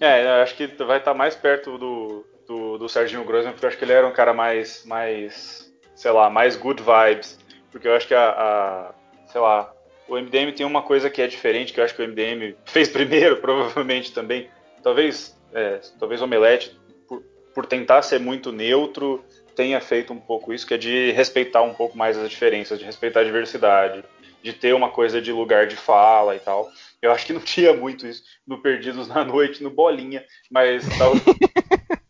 É, 0.00 0.42
acho 0.42 0.56
que 0.56 0.66
vai 0.84 0.98
estar 0.98 1.14
mais 1.14 1.36
perto 1.36 1.78
do, 1.78 2.26
do, 2.46 2.78
do 2.78 2.88
Serginho 2.88 3.24
Grosman, 3.24 3.52
porque 3.52 3.64
eu 3.64 3.68
acho 3.68 3.78
que 3.78 3.84
ele 3.84 3.92
era 3.92 4.06
um 4.06 4.12
cara 4.12 4.34
mais, 4.34 4.84
mais, 4.84 5.72
sei 5.94 6.10
lá, 6.10 6.28
mais 6.28 6.56
good 6.56 6.82
vibes 6.82 7.38
porque 7.74 7.88
eu 7.88 7.96
acho 7.96 8.06
que 8.06 8.14
a, 8.14 8.30
a, 8.30 8.94
sei 9.26 9.40
lá, 9.40 9.74
o 10.06 10.16
MDM 10.16 10.52
tem 10.52 10.64
uma 10.64 10.80
coisa 10.80 11.10
que 11.10 11.20
é 11.20 11.26
diferente, 11.26 11.72
que 11.72 11.80
eu 11.80 11.84
acho 11.84 11.92
que 11.92 12.00
o 12.00 12.06
MDM 12.06 12.54
fez 12.64 12.86
primeiro, 12.88 13.38
provavelmente 13.38 14.12
também. 14.12 14.48
Talvez, 14.80 15.36
é, 15.52 15.80
talvez 15.98 16.20
o 16.20 16.24
Omelete, 16.24 16.78
por, 17.08 17.20
por 17.52 17.66
tentar 17.66 18.02
ser 18.02 18.20
muito 18.20 18.52
neutro, 18.52 19.24
tenha 19.56 19.80
feito 19.80 20.12
um 20.12 20.20
pouco 20.20 20.52
isso, 20.52 20.64
que 20.64 20.74
é 20.74 20.78
de 20.78 21.10
respeitar 21.10 21.62
um 21.62 21.74
pouco 21.74 21.98
mais 21.98 22.16
as 22.16 22.30
diferenças, 22.30 22.78
de 22.78 22.84
respeitar 22.84 23.20
a 23.20 23.24
diversidade, 23.24 24.04
de 24.40 24.52
ter 24.52 24.72
uma 24.72 24.90
coisa 24.90 25.20
de 25.20 25.32
lugar 25.32 25.66
de 25.66 25.74
fala 25.74 26.36
e 26.36 26.38
tal. 26.38 26.70
Eu 27.02 27.10
acho 27.10 27.26
que 27.26 27.32
não 27.32 27.40
tinha 27.42 27.74
muito 27.74 28.06
isso 28.06 28.22
no 28.46 28.62
Perdidos 28.62 29.08
na 29.08 29.24
Noite, 29.24 29.64
no 29.64 29.70
Bolinha, 29.70 30.24
mas 30.48 30.86
tal, 30.96 31.14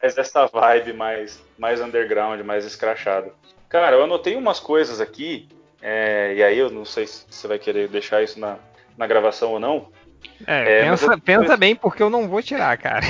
mas 0.02 0.12
essa 0.18 0.44
vibe 0.44 0.92
mais, 0.92 1.42
mais 1.56 1.80
underground, 1.80 2.42
mais 2.42 2.66
escrachada. 2.66 3.32
Cara, 3.74 3.96
eu 3.96 4.04
anotei 4.04 4.36
umas 4.36 4.60
coisas 4.60 5.00
aqui, 5.00 5.48
é, 5.82 6.32
e 6.36 6.44
aí 6.44 6.56
eu 6.56 6.70
não 6.70 6.84
sei 6.84 7.08
se 7.08 7.24
você 7.28 7.48
vai 7.48 7.58
querer 7.58 7.88
deixar 7.88 8.22
isso 8.22 8.38
na, 8.38 8.56
na 8.96 9.04
gravação 9.04 9.50
ou 9.50 9.58
não. 9.58 9.88
É, 10.46 10.78
é 10.78 10.82
pensa, 10.84 11.18
pensa 11.18 11.56
bem 11.56 11.74
porque 11.74 12.00
eu 12.00 12.08
não 12.08 12.28
vou 12.28 12.40
tirar, 12.40 12.78
cara. 12.78 13.04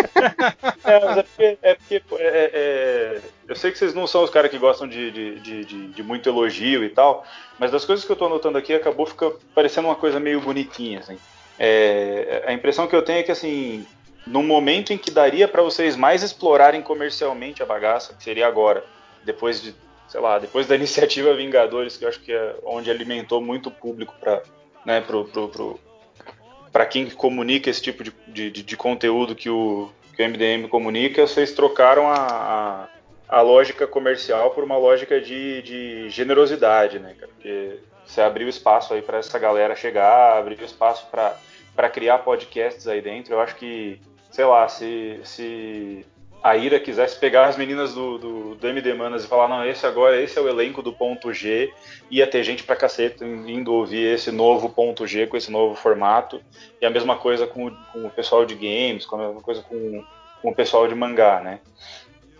é, 0.86 1.04
mas 1.04 1.18
é 1.18 1.22
porque, 1.22 1.58
é 1.60 1.74
porque 1.74 2.02
é, 2.12 2.26
é, 2.26 2.50
é, 2.54 3.20
eu 3.46 3.54
sei 3.54 3.70
que 3.70 3.76
vocês 3.76 3.92
não 3.92 4.06
são 4.06 4.24
os 4.24 4.30
caras 4.30 4.50
que 4.50 4.56
gostam 4.56 4.88
de, 4.88 5.10
de, 5.10 5.64
de, 5.64 5.88
de, 5.88 6.02
muito 6.02 6.30
elogio 6.30 6.82
e 6.82 6.88
tal, 6.88 7.22
mas 7.58 7.70
das 7.70 7.84
coisas 7.84 8.02
que 8.02 8.10
eu 8.10 8.16
tô 8.16 8.24
anotando 8.24 8.56
aqui 8.56 8.72
acabou 8.72 9.04
ficando 9.04 9.38
parecendo 9.54 9.88
uma 9.88 9.96
coisa 9.96 10.18
meio 10.18 10.40
bonitinha, 10.40 11.00
assim. 11.00 11.18
É, 11.58 12.44
a 12.46 12.54
impressão 12.54 12.86
que 12.86 12.96
eu 12.96 13.02
tenho 13.02 13.18
é 13.18 13.22
que, 13.22 13.32
assim, 13.32 13.86
no 14.26 14.42
momento 14.42 14.94
em 14.94 14.96
que 14.96 15.10
daria 15.10 15.46
para 15.46 15.60
vocês 15.60 15.94
mais 15.94 16.22
explorarem 16.22 16.80
comercialmente 16.80 17.62
a 17.62 17.66
bagaça, 17.66 18.14
que 18.14 18.24
seria 18.24 18.46
agora, 18.46 18.82
depois 19.26 19.60
de 19.60 19.74
sei 20.10 20.20
lá, 20.20 20.38
depois 20.40 20.66
da 20.66 20.74
iniciativa 20.74 21.32
Vingadores, 21.34 21.96
que 21.96 22.04
eu 22.04 22.08
acho 22.08 22.20
que 22.20 22.32
é 22.32 22.56
onde 22.64 22.90
alimentou 22.90 23.40
muito 23.40 23.68
o 23.68 23.72
público 23.72 24.12
para 24.18 24.42
né, 24.84 25.00
pro, 25.00 25.24
pro, 25.26 25.48
pro, 25.48 26.86
quem 26.86 27.08
comunica 27.08 27.70
esse 27.70 27.80
tipo 27.80 28.02
de, 28.02 28.12
de, 28.26 28.50
de, 28.50 28.76
conteúdo 28.76 29.36
que 29.36 29.48
o, 29.48 29.88
que 30.16 30.22
o 30.22 30.28
MDM 30.28 30.68
comunica, 30.68 31.26
vocês 31.26 31.52
trocaram 31.52 32.08
a, 32.08 32.88
a, 33.28 33.38
a 33.38 33.40
lógica 33.40 33.86
comercial 33.86 34.50
por 34.50 34.64
uma 34.64 34.76
lógica 34.76 35.20
de, 35.20 35.62
de 35.62 36.10
generosidade, 36.10 36.98
né, 36.98 37.14
cara? 37.14 37.30
Porque 37.32 37.78
você 38.04 38.20
abriu 38.20 38.48
espaço 38.48 38.92
aí 38.92 39.02
para 39.02 39.18
essa 39.18 39.38
galera 39.38 39.76
chegar, 39.76 40.38
abriu 40.38 40.58
espaço 40.64 41.06
para 41.10 41.88
criar 41.88 42.18
podcasts 42.18 42.88
aí 42.88 43.00
dentro. 43.00 43.34
Eu 43.34 43.40
acho 43.40 43.54
que, 43.54 44.00
sei 44.32 44.44
lá, 44.44 44.66
se, 44.66 45.20
se 45.22 46.04
a 46.42 46.56
Ira 46.56 46.80
quisesse 46.80 47.18
pegar 47.18 47.46
as 47.46 47.56
meninas 47.56 47.94
do, 47.94 48.18
do, 48.18 48.54
do 48.54 48.68
MD 48.68 48.94
Manas 48.94 49.24
e 49.24 49.28
falar, 49.28 49.48
não, 49.48 49.66
esse 49.66 49.86
agora, 49.86 50.20
esse 50.20 50.38
é 50.38 50.40
o 50.40 50.48
elenco 50.48 50.82
do 50.82 50.92
ponto 50.92 51.32
G, 51.32 51.72
ia 52.10 52.26
ter 52.26 52.42
gente 52.42 52.62
pra 52.62 52.76
cacete 52.76 53.22
indo 53.24 53.72
ouvir 53.72 54.14
esse 54.14 54.30
novo 54.30 54.70
ponto 54.70 55.06
G 55.06 55.26
com 55.26 55.36
esse 55.36 55.50
novo 55.50 55.74
formato, 55.74 56.40
e 56.80 56.86
a 56.86 56.90
mesma 56.90 57.16
coisa 57.16 57.46
com, 57.46 57.70
com 57.92 58.06
o 58.06 58.10
pessoal 58.10 58.46
de 58.46 58.54
games, 58.54 59.04
com 59.04 59.16
a 59.16 59.26
mesma 59.26 59.42
coisa 59.42 59.62
com, 59.62 60.04
com 60.40 60.50
o 60.50 60.54
pessoal 60.54 60.88
de 60.88 60.94
mangá, 60.94 61.40
né? 61.40 61.60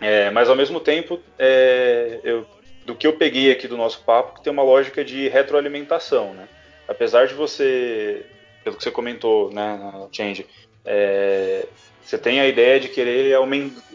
É, 0.01 0.31
mas 0.31 0.49
ao 0.49 0.57
mesmo 0.57 0.81
tempo, 0.81 1.21
é, 1.39 2.21
eu, 2.25 2.47
do 2.87 2.95
que 2.95 3.07
eu 3.07 3.13
peguei 3.13 3.53
aqui 3.53 3.69
do 3.69 3.77
nosso 3.77 4.03
papo, 4.03 4.35
que 4.35 4.43
tem 4.43 4.53
uma 4.53 4.63
lógica 4.63 5.05
de 5.05 5.29
retroalimentação, 5.29 6.33
né? 6.33 6.49
Apesar 6.89 7.27
de 7.27 7.35
você, 7.35 8.25
pelo 8.65 8.77
que 8.77 8.83
você 8.83 8.91
comentou, 8.91 9.53
né, 9.53 9.79
Change, 10.11 10.47
é, 10.85 11.67
você 12.05 12.19
tem 12.19 12.41
a 12.41 12.47
ideia 12.47 12.81
de 12.81 12.89
querer 12.89 13.37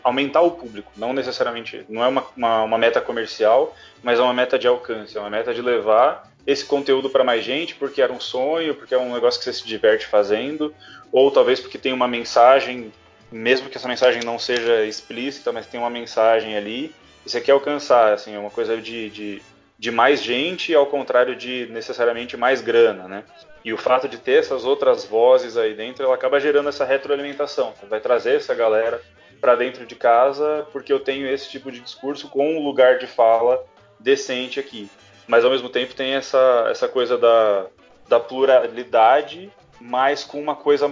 aumentar 0.03 0.41
o 0.41 0.51
público, 0.51 0.91
não 0.95 1.13
necessariamente, 1.13 1.85
não 1.89 2.03
é 2.03 2.07
uma, 2.07 2.23
uma, 2.35 2.63
uma, 2.63 2.77
meta 2.77 3.01
comercial, 3.01 3.75
mas 4.01 4.19
é 4.19 4.21
uma 4.21 4.33
meta 4.33 4.57
de 4.57 4.67
alcance, 4.67 5.17
é 5.17 5.19
uma 5.19 5.29
meta 5.29 5.53
de 5.53 5.61
levar 5.61 6.31
esse 6.45 6.63
conteúdo 6.63 7.09
para 7.09 7.23
mais 7.23 7.43
gente, 7.43 7.75
porque 7.75 8.01
era 8.01 8.13
um 8.13 8.19
sonho, 8.19 8.75
porque 8.75 8.93
é 8.93 8.97
um 8.97 9.13
negócio 9.13 9.39
que 9.39 9.45
você 9.45 9.53
se 9.53 9.65
diverte 9.65 10.05
fazendo, 10.05 10.73
ou 11.11 11.31
talvez 11.31 11.59
porque 11.59 11.77
tem 11.77 11.91
uma 11.91 12.07
mensagem, 12.07 12.93
mesmo 13.31 13.69
que 13.69 13.77
essa 13.77 13.87
mensagem 13.87 14.23
não 14.23 14.37
seja 14.37 14.85
explícita, 14.85 15.51
mas 15.51 15.65
tem 15.65 15.79
uma 15.79 15.89
mensagem 15.89 16.55
ali, 16.55 16.93
e 17.25 17.29
você 17.29 17.41
quer 17.41 17.53
alcançar, 17.53 18.13
assim, 18.13 18.35
é 18.35 18.39
uma 18.39 18.51
coisa 18.51 18.79
de, 18.79 19.09
de, 19.09 19.41
de 19.79 19.91
mais 19.91 20.21
gente, 20.21 20.73
ao 20.75 20.85
contrário 20.85 21.35
de 21.35 21.67
necessariamente 21.71 22.37
mais 22.37 22.61
grana, 22.61 23.07
né? 23.07 23.23
E 23.65 23.73
o 23.73 23.77
fato 23.77 24.07
de 24.07 24.19
ter 24.19 24.37
essas 24.37 24.63
outras 24.63 25.05
vozes 25.05 25.57
aí 25.57 25.73
dentro, 25.73 26.05
ela 26.05 26.13
acaba 26.13 26.39
gerando 26.39 26.69
essa 26.69 26.85
retroalimentação. 26.85 27.73
Vai 27.89 27.99
trazer 27.99 28.35
essa 28.35 28.53
galera 28.53 29.01
para 29.41 29.55
dentro 29.55 29.87
de 29.87 29.95
casa 29.95 30.67
porque 30.71 30.93
eu 30.93 30.99
tenho 30.99 31.27
esse 31.27 31.49
tipo 31.49 31.71
de 31.71 31.79
discurso 31.79 32.29
com 32.29 32.57
um 32.57 32.63
lugar 32.63 32.99
de 32.99 33.07
fala 33.07 33.65
decente 33.99 34.59
aqui. 34.59 34.87
Mas 35.27 35.43
ao 35.43 35.49
mesmo 35.49 35.67
tempo 35.67 35.95
tem 35.95 36.13
essa, 36.13 36.67
essa 36.69 36.87
coisa 36.87 37.17
da, 37.17 37.65
da 38.07 38.19
pluralidade, 38.19 39.51
mas 39.81 40.23
com 40.23 40.39
uma 40.39 40.55
coisa 40.55 40.87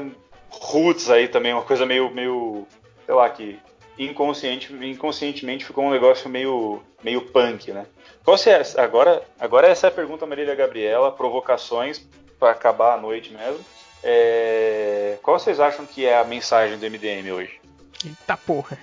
roots 0.50 1.12
aí 1.12 1.28
também, 1.28 1.54
uma 1.54 1.62
coisa 1.62 1.86
meio, 1.86 2.10
meio 2.10 2.66
sei 3.06 3.14
lá, 3.14 3.30
que 3.30 3.60
inconsciente, 4.00 4.74
inconscientemente 4.74 5.64
ficou 5.64 5.86
um 5.86 5.92
negócio 5.92 6.28
meio, 6.28 6.82
meio 7.04 7.22
punk, 7.22 7.72
né? 7.72 7.86
Qual 8.26 8.36
é, 8.48 8.82
agora, 8.82 9.22
agora 9.40 9.68
essa 9.68 9.86
é 9.86 9.90
a 9.90 9.94
pergunta, 9.94 10.26
Marília 10.26 10.56
Gabriela, 10.56 11.12
provocações 11.12 12.04
para 12.44 12.52
acabar 12.52 12.96
a 12.96 13.02
noite 13.02 13.32
mesmo. 13.32 13.62
É... 14.04 15.18
Qual 15.24 15.40
vocês 15.40 15.62
acham 15.62 15.86
que 15.86 16.06
é 16.06 16.20
a 16.20 16.26
mensagem 16.26 16.78
do 16.78 16.86
MDM 16.86 17.32
hoje? 17.32 17.54
Eita 18.06 18.36
porra! 18.36 18.78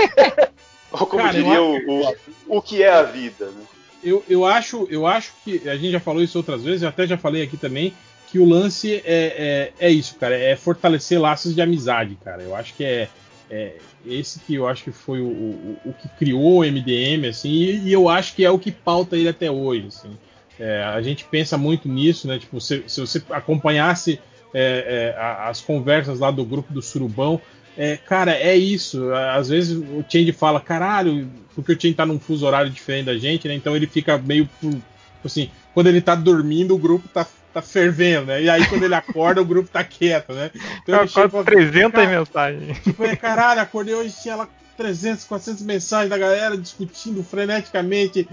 Ou 0.90 1.06
como 1.06 1.22
Cara, 1.22 1.34
diria 1.34 1.62
o, 1.62 1.76
o, 1.76 2.16
o 2.48 2.62
que 2.62 2.82
é 2.82 2.90
a 2.90 3.02
vida, 3.02 3.50
né? 3.50 3.62
Eu, 4.02 4.24
eu, 4.26 4.46
acho, 4.46 4.88
eu 4.90 5.06
acho 5.06 5.34
que 5.44 5.68
a 5.68 5.76
gente 5.76 5.90
já 5.90 6.00
falou 6.00 6.22
isso 6.22 6.38
outras 6.38 6.64
vezes, 6.64 6.80
eu 6.80 6.88
até 6.88 7.06
já 7.06 7.18
falei 7.18 7.42
aqui 7.42 7.58
também, 7.58 7.94
que 8.28 8.38
o 8.38 8.48
lance 8.48 8.94
é, 8.94 9.02
é, 9.04 9.72
é 9.78 9.90
isso, 9.90 10.16
cara, 10.16 10.34
é 10.34 10.56
fortalecer 10.56 11.20
laços 11.20 11.54
de 11.54 11.60
amizade, 11.60 12.16
cara. 12.24 12.42
Eu 12.42 12.56
acho 12.56 12.72
que 12.72 12.82
é, 12.82 13.08
é 13.50 13.74
esse 14.06 14.40
que 14.40 14.54
eu 14.54 14.66
acho 14.66 14.84
que 14.84 14.90
foi 14.90 15.20
o, 15.20 15.28
o, 15.28 15.78
o 15.84 15.92
que 15.92 16.08
criou 16.08 16.60
o 16.60 16.64
MDM, 16.64 17.28
assim, 17.28 17.50
e, 17.50 17.88
e, 17.88 17.92
eu 17.92 18.08
acho 18.08 18.34
que 18.34 18.42
é 18.42 18.50
o 18.50 18.58
que 18.58 18.72
pauta 18.72 19.18
ele 19.18 19.28
até 19.28 19.50
hoje, 19.50 19.88
assim. 19.88 20.16
É, 20.60 20.84
a 20.84 21.00
gente 21.00 21.24
pensa 21.24 21.56
muito 21.56 21.88
nisso, 21.88 22.28
né? 22.28 22.38
Tipo, 22.38 22.60
se, 22.60 22.84
se 22.86 23.00
você 23.00 23.22
acompanhasse 23.30 24.20
é, 24.52 25.14
é, 25.16 25.22
as 25.48 25.60
conversas 25.62 26.20
lá 26.20 26.30
do 26.30 26.44
grupo 26.44 26.70
do 26.70 26.82
Surubão, 26.82 27.40
é, 27.78 27.96
cara, 27.96 28.32
é 28.32 28.54
isso. 28.54 29.10
Às 29.14 29.48
vezes 29.48 29.78
o 29.78 30.04
Change 30.06 30.32
fala, 30.32 30.60
caralho, 30.60 31.30
porque 31.54 31.72
o 31.72 31.80
Change 31.80 31.94
tá 31.94 32.04
num 32.04 32.20
fuso 32.20 32.46
horário 32.46 32.70
diferente 32.70 33.06
da 33.06 33.16
gente, 33.16 33.48
né? 33.48 33.54
Então 33.54 33.74
ele 33.74 33.86
fica 33.86 34.18
meio 34.18 34.46
tipo 34.60 34.82
assim, 35.24 35.50
quando 35.72 35.86
ele 35.86 36.00
tá 36.00 36.14
dormindo, 36.14 36.74
o 36.74 36.78
grupo 36.78 37.08
tá, 37.08 37.26
tá 37.54 37.62
fervendo, 37.62 38.26
né? 38.26 38.42
E 38.42 38.50
aí 38.50 38.66
quando 38.66 38.82
ele 38.82 38.94
acorda, 38.94 39.40
o 39.40 39.46
grupo 39.46 39.70
tá 39.70 39.82
quieto, 39.82 40.34
né? 40.34 40.50
Então 40.82 41.00
ele 41.00 41.08
chega, 41.08 41.44
300 41.44 42.06
mensagens. 42.06 42.78
Tipo, 42.80 43.04
é, 43.04 43.16
caralho, 43.16 43.60
acordei 43.60 43.94
hoje, 43.94 44.14
tinha 44.20 44.36
lá 44.36 44.48
300, 44.80 45.24
400 45.24 45.62
mensagens 45.62 46.08
da 46.08 46.16
galera 46.16 46.56
discutindo 46.56 47.22
freneticamente 47.22 48.26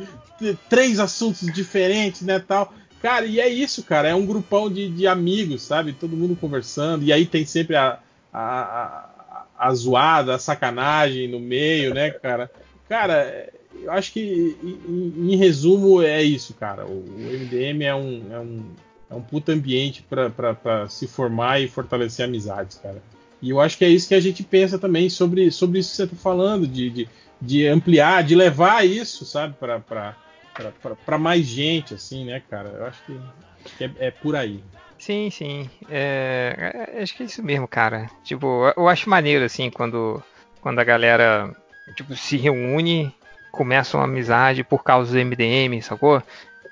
três 0.69 0.97
assuntos 0.97 1.51
diferentes, 1.51 2.21
né, 2.21 2.39
tal. 2.39 2.73
Cara, 3.01 3.25
e 3.25 3.37
é 3.37 3.49
isso, 3.49 3.83
cara, 3.83 4.07
é 4.07 4.15
um 4.15 4.25
grupão 4.25 4.71
de, 4.71 4.89
de 4.89 5.05
amigos, 5.05 5.61
sabe? 5.63 5.91
Todo 5.91 6.15
mundo 6.15 6.37
conversando, 6.37 7.03
e 7.03 7.11
aí 7.11 7.25
tem 7.25 7.45
sempre 7.45 7.75
a, 7.75 7.99
a, 8.31 8.61
a, 8.61 9.45
a 9.57 9.73
zoada, 9.73 10.35
a 10.35 10.39
sacanagem 10.39 11.27
no 11.27 11.39
meio, 11.39 11.93
né, 11.93 12.11
cara? 12.11 12.49
Cara, 12.87 13.49
eu 13.83 13.91
acho 13.91 14.13
que 14.13 14.57
em, 14.63 15.33
em 15.33 15.35
resumo 15.35 16.01
é 16.01 16.23
isso, 16.23 16.53
cara. 16.53 16.85
O, 16.85 16.93
o 16.93 17.19
MDM 17.19 17.83
é 17.83 17.93
um, 17.93 18.23
é 18.31 18.39
um, 18.39 18.63
é 19.09 19.15
um 19.15 19.21
puta 19.21 19.51
ambiente 19.51 20.01
para 20.01 20.87
se 20.87 21.07
formar 21.07 21.59
e 21.59 21.67
fortalecer 21.67 22.25
amizades, 22.25 22.77
cara. 22.77 23.03
E 23.41 23.49
eu 23.49 23.61
acho 23.61 23.77
que 23.77 23.85
é 23.85 23.89
isso 23.89 24.07
que 24.07 24.15
a 24.15 24.19
gente 24.19 24.43
pensa 24.43 24.79
também 24.79 25.09
sobre, 25.09 25.51
sobre 25.51 25.79
isso 25.79 25.91
que 25.91 25.95
você 25.97 26.03
está 26.03 26.15
falando, 26.15 26.67
de, 26.67 26.89
de, 26.89 27.09
de, 27.39 27.67
ampliar, 27.67 28.23
de 28.23 28.35
levar 28.35 28.85
isso, 28.85 29.25
sabe, 29.25 29.55
para 29.55 31.17
mais 31.19 31.45
gente, 31.45 31.93
assim, 31.93 32.25
né, 32.25 32.41
cara? 32.49 32.69
Eu 32.69 32.85
acho 32.85 33.03
que, 33.05 33.19
acho 33.65 33.77
que 33.77 33.83
é, 33.83 33.91
é, 33.99 34.11
por 34.11 34.35
aí. 34.35 34.63
Sim, 34.97 35.29
sim. 35.29 35.69
É, 35.89 36.89
é, 36.95 37.03
acho 37.03 37.15
que 37.15 37.23
é 37.23 37.25
isso 37.27 37.43
mesmo, 37.43 37.67
cara. 37.67 38.09
Tipo, 38.23 38.73
eu 38.75 38.87
acho 38.87 39.09
maneiro, 39.09 39.45
assim, 39.45 39.69
quando, 39.69 40.21
quando 40.59 40.79
a 40.79 40.83
galera 40.83 41.55
tipo, 41.95 42.15
se 42.15 42.37
reúne, 42.37 43.13
começa 43.51 43.97
uma 43.97 44.05
amizade 44.05 44.63
por 44.63 44.83
causa 44.83 45.11
do 45.11 45.25
MDM, 45.25 45.81
sacou? 45.81 46.21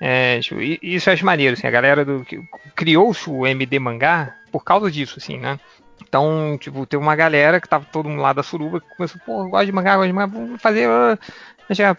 É, 0.00 0.40
tipo, 0.40 0.60
isso 0.60 1.08
eu 1.08 1.14
acho 1.14 1.24
maneiro, 1.24 1.54
assim, 1.54 1.66
a 1.66 1.70
galera 1.70 2.04
do 2.04 2.26
criou-se 2.74 3.30
o 3.30 3.46
MD 3.46 3.78
Mangá 3.78 4.36
por 4.52 4.62
causa 4.62 4.90
disso, 4.90 5.14
assim, 5.18 5.38
né? 5.38 5.58
Então, 6.02 6.56
tipo, 6.60 6.86
tem 6.86 6.98
uma 6.98 7.16
galera 7.16 7.60
que 7.60 7.68
tava 7.68 7.86
todo 7.90 8.08
mundo 8.08 8.22
lá 8.22 8.32
da 8.32 8.42
suruba 8.42 8.80
que 8.80 8.96
começou, 8.96 9.20
pô, 9.24 9.48
gosto 9.48 9.66
de 9.66 9.72
mangá, 9.72 9.96
gosto 9.96 10.08
de 10.08 10.12
mangá, 10.12 10.26
vamos 10.26 10.60
fazer. 10.60 10.88
Uh... 10.88 11.18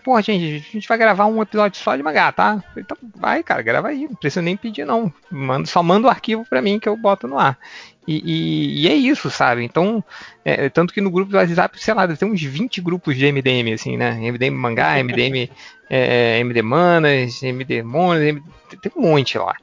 Pô, 0.01 0.21
gente, 0.21 0.65
a 0.69 0.71
gente 0.73 0.87
vai 0.87 0.97
gravar 0.97 1.25
um 1.25 1.41
episódio 1.41 1.77
só 1.77 1.93
de 1.93 2.01
mangá, 2.01 2.31
tá? 2.31 2.63
Então, 2.77 2.95
vai, 3.13 3.43
cara, 3.43 3.61
grava 3.61 3.89
aí, 3.89 4.07
não 4.07 4.15
precisa 4.15 4.41
nem 4.41 4.55
pedir, 4.55 4.85
não. 4.85 5.11
Manda, 5.29 5.67
só 5.67 5.83
manda 5.83 6.07
o 6.07 6.09
arquivo 6.09 6.45
pra 6.45 6.61
mim 6.61 6.79
que 6.79 6.87
eu 6.87 6.95
boto 6.95 7.27
no 7.27 7.37
ar. 7.37 7.59
E, 8.07 8.21
e, 8.25 8.81
e 8.83 8.87
é 8.87 8.95
isso, 8.95 9.29
sabe? 9.29 9.65
Então, 9.65 10.01
é, 10.45 10.69
tanto 10.69 10.93
que 10.93 11.01
no 11.01 11.11
grupo 11.11 11.31
do 11.31 11.37
WhatsApp, 11.37 11.77
sei 11.83 11.93
lá, 11.93 12.07
tem 12.07 12.31
uns 12.31 12.41
20 12.41 12.79
grupos 12.79 13.17
de 13.17 13.29
MDM, 13.29 13.73
assim, 13.73 13.97
né? 13.97 14.11
MDM 14.13 14.55
mangá, 14.55 14.95
MDM, 15.03 15.49
é, 15.89 16.39
MD 16.39 16.61
Manas, 16.61 17.43
MD 17.43 17.83
Monas, 17.83 18.23
MD... 18.23 18.41
tem 18.81 18.91
um 18.95 19.01
monte 19.01 19.37
lá. 19.37 19.55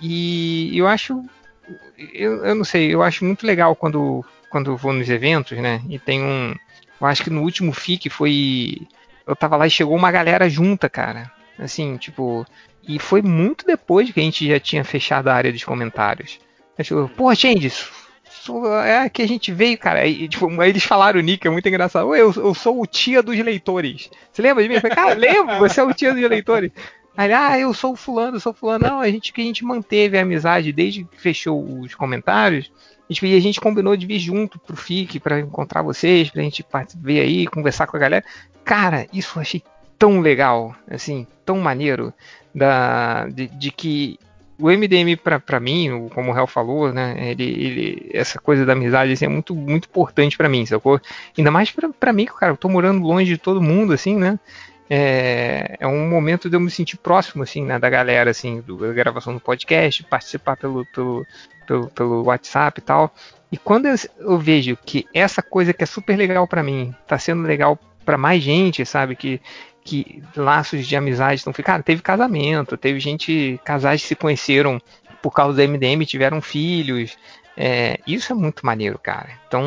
E 0.00 0.76
eu 0.76 0.86
acho 0.86 1.22
eu, 2.12 2.44
eu 2.44 2.54
não 2.54 2.64
sei, 2.64 2.94
eu 2.94 3.02
acho 3.02 3.24
muito 3.24 3.46
legal 3.46 3.74
quando, 3.74 4.24
quando 4.50 4.76
vou 4.76 4.92
nos 4.92 5.08
eventos, 5.08 5.58
né? 5.58 5.82
E 5.88 5.98
tem 5.98 6.22
um. 6.22 6.54
Eu 7.00 7.06
acho 7.06 7.22
que 7.22 7.30
no 7.30 7.42
último 7.42 7.72
FIC 7.72 8.08
foi. 8.08 8.86
Eu 9.26 9.34
tava 9.34 9.56
lá 9.56 9.66
e 9.66 9.70
chegou 9.70 9.96
uma 9.96 10.10
galera 10.10 10.48
junta, 10.48 10.88
cara. 10.88 11.30
Assim, 11.58 11.96
tipo. 11.96 12.46
E 12.86 12.98
foi 12.98 13.22
muito 13.22 13.64
depois 13.66 14.10
que 14.10 14.20
a 14.20 14.22
gente 14.22 14.46
já 14.46 14.60
tinha 14.60 14.84
fechado 14.84 15.28
a 15.28 15.34
área 15.34 15.52
dos 15.52 15.64
comentários. 15.64 16.38
Eu, 16.90 17.08
Pô, 17.08 17.34
Changes, 17.34 17.88
é 18.84 19.08
que 19.08 19.22
a 19.22 19.28
gente 19.28 19.52
veio, 19.52 19.78
cara. 19.78 20.06
E, 20.06 20.28
tipo, 20.28 20.62
eles 20.62 20.84
falaram 20.84 21.18
o 21.18 21.22
nick, 21.22 21.46
é 21.46 21.50
muito 21.50 21.68
engraçado. 21.68 22.14
Eu, 22.14 22.32
eu 22.32 22.54
sou 22.54 22.80
o 22.80 22.86
tia 22.86 23.22
dos 23.22 23.38
leitores. 23.38 24.10
Você 24.30 24.42
lembra 24.42 24.62
de 24.62 24.68
mim? 24.68 24.74
Eu 24.74 24.80
falei, 24.80 24.96
cara, 24.96 25.14
lembro, 25.14 25.58
você 25.58 25.80
é 25.80 25.84
o 25.84 25.94
tia 25.94 26.12
dos 26.12 26.28
leitores. 26.28 26.70
Aí, 27.16 27.32
ah, 27.32 27.58
eu 27.58 27.72
sou 27.72 27.92
o 27.92 27.96
fulano, 27.96 28.36
eu 28.36 28.40
sou 28.40 28.52
o 28.52 28.54
fulano. 28.54 28.86
Não, 28.86 29.00
a 29.00 29.08
gente 29.10 29.32
que 29.32 29.40
a 29.40 29.44
gente 29.44 29.64
manteve 29.64 30.18
a 30.18 30.22
amizade 30.22 30.72
desde 30.72 31.04
que 31.04 31.20
fechou 31.20 31.80
os 31.80 31.94
comentários. 31.94 32.70
E 33.08 33.36
a 33.36 33.40
gente 33.40 33.60
combinou 33.60 33.96
de 33.96 34.06
vir 34.06 34.18
junto 34.18 34.58
pro 34.58 34.76
FIC 34.76 35.20
para 35.20 35.38
encontrar 35.38 35.82
vocês, 35.82 36.30
pra 36.30 36.42
gente 36.42 36.64
ver 36.96 37.20
aí, 37.20 37.46
conversar 37.46 37.86
com 37.86 37.96
a 37.96 38.00
galera. 38.00 38.24
Cara, 38.64 39.06
isso 39.12 39.38
eu 39.38 39.42
achei 39.42 39.62
tão 39.98 40.20
legal, 40.20 40.74
assim, 40.90 41.26
tão 41.44 41.58
maneiro, 41.58 42.12
da, 42.54 43.26
de, 43.26 43.46
de 43.48 43.70
que 43.70 44.18
o 44.58 44.70
MDM 44.70 45.16
para 45.16 45.60
mim, 45.60 46.08
como 46.14 46.32
o 46.32 46.38
Hel 46.38 46.46
falou, 46.46 46.92
né, 46.92 47.16
ele, 47.30 47.44
ele, 47.44 48.10
essa 48.12 48.38
coisa 48.38 48.64
da 48.64 48.72
amizade 48.72 49.12
assim, 49.12 49.24
é 49.24 49.28
muito, 49.28 49.54
muito 49.54 49.88
importante 49.88 50.36
para 50.36 50.48
mim, 50.48 50.64
sacou? 50.64 51.00
Ainda 51.36 51.50
mais 51.50 51.74
para 51.98 52.12
mim, 52.12 52.26
cara, 52.26 52.52
eu 52.52 52.56
tô 52.56 52.68
morando 52.68 53.04
longe 53.04 53.32
de 53.32 53.38
todo 53.38 53.60
mundo, 53.60 53.92
assim, 53.92 54.16
né? 54.16 54.38
É, 54.88 55.76
é, 55.80 55.86
um 55.86 56.08
momento 56.08 56.50
de 56.50 56.56
eu 56.56 56.60
me 56.60 56.70
sentir 56.70 56.96
próximo, 56.98 57.42
assim, 57.42 57.64
né, 57.64 57.78
da 57.78 57.88
galera, 57.88 58.30
assim, 58.30 58.60
do, 58.60 58.76
da 58.76 58.92
gravação 58.92 59.34
do 59.34 59.40
podcast, 59.40 60.02
participar 60.04 60.56
pelo, 60.56 60.84
pelo, 60.86 61.26
pelo, 61.66 61.88
pelo 61.88 62.24
WhatsApp 62.24 62.80
e 62.80 62.82
tal. 62.82 63.14
E 63.50 63.56
quando 63.56 63.86
eu, 63.86 63.94
eu, 64.18 64.38
vejo 64.38 64.76
que 64.84 65.06
essa 65.14 65.42
coisa 65.42 65.72
que 65.72 65.82
é 65.82 65.86
super 65.86 66.16
legal 66.16 66.46
para 66.46 66.62
mim, 66.62 66.94
tá 67.06 67.18
sendo 67.18 67.42
legal 67.42 67.78
para 68.04 68.18
mais 68.18 68.42
gente, 68.42 68.84
sabe, 68.84 69.16
que, 69.16 69.40
que 69.82 70.22
laços 70.36 70.86
de 70.86 70.96
amizade 70.96 71.36
estão 71.36 71.52
ficando. 71.52 71.82
Teve 71.82 72.02
casamento, 72.02 72.76
teve 72.76 73.00
gente, 73.00 73.58
casais 73.64 74.02
que 74.02 74.08
se 74.08 74.14
conheceram 74.16 74.80
por 75.22 75.30
causa 75.30 75.56
do 75.56 75.68
MDM, 75.68 76.04
tiveram 76.04 76.42
filhos. 76.42 77.16
É, 77.56 77.98
isso 78.06 78.32
é 78.32 78.36
muito 78.36 78.66
maneiro, 78.66 78.98
cara. 78.98 79.30
Então, 79.46 79.64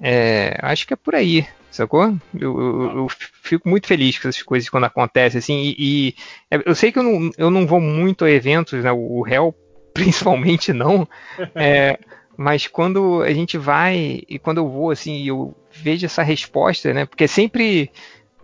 é, 0.00 0.56
acho 0.62 0.86
que 0.86 0.92
é 0.92 0.96
por 0.96 1.14
aí 1.14 1.46
sacou? 1.74 2.16
Eu, 2.34 2.60
eu, 2.60 2.96
eu, 2.96 3.06
fico 3.42 3.68
muito 3.68 3.86
feliz 3.86 4.18
com 4.18 4.28
essas 4.28 4.42
coisas 4.42 4.68
quando 4.68 4.84
acontecem, 4.84 5.38
assim, 5.38 5.60
e, 5.62 5.76
e, 5.78 6.14
é, 6.50 6.62
eu 6.64 6.74
sei 6.74 6.92
que 6.92 6.98
eu 6.98 7.02
não, 7.02 7.30
eu 7.36 7.50
não 7.50 7.66
vou 7.66 7.80
muito 7.80 8.24
a 8.24 8.30
eventos, 8.30 8.82
né, 8.82 8.92
o 8.92 9.22
réu 9.22 9.54
principalmente 9.94 10.72
não, 10.72 11.06
é, 11.54 11.98
mas 12.36 12.66
quando 12.66 13.22
a 13.22 13.32
gente 13.32 13.56
vai, 13.56 14.22
e 14.28 14.38
quando 14.38 14.58
eu 14.58 14.68
vou, 14.68 14.90
assim, 14.90 15.26
eu 15.26 15.54
vejo 15.70 16.06
essa 16.06 16.22
resposta, 16.22 16.92
né, 16.92 17.06
porque 17.06 17.28
sempre 17.28 17.90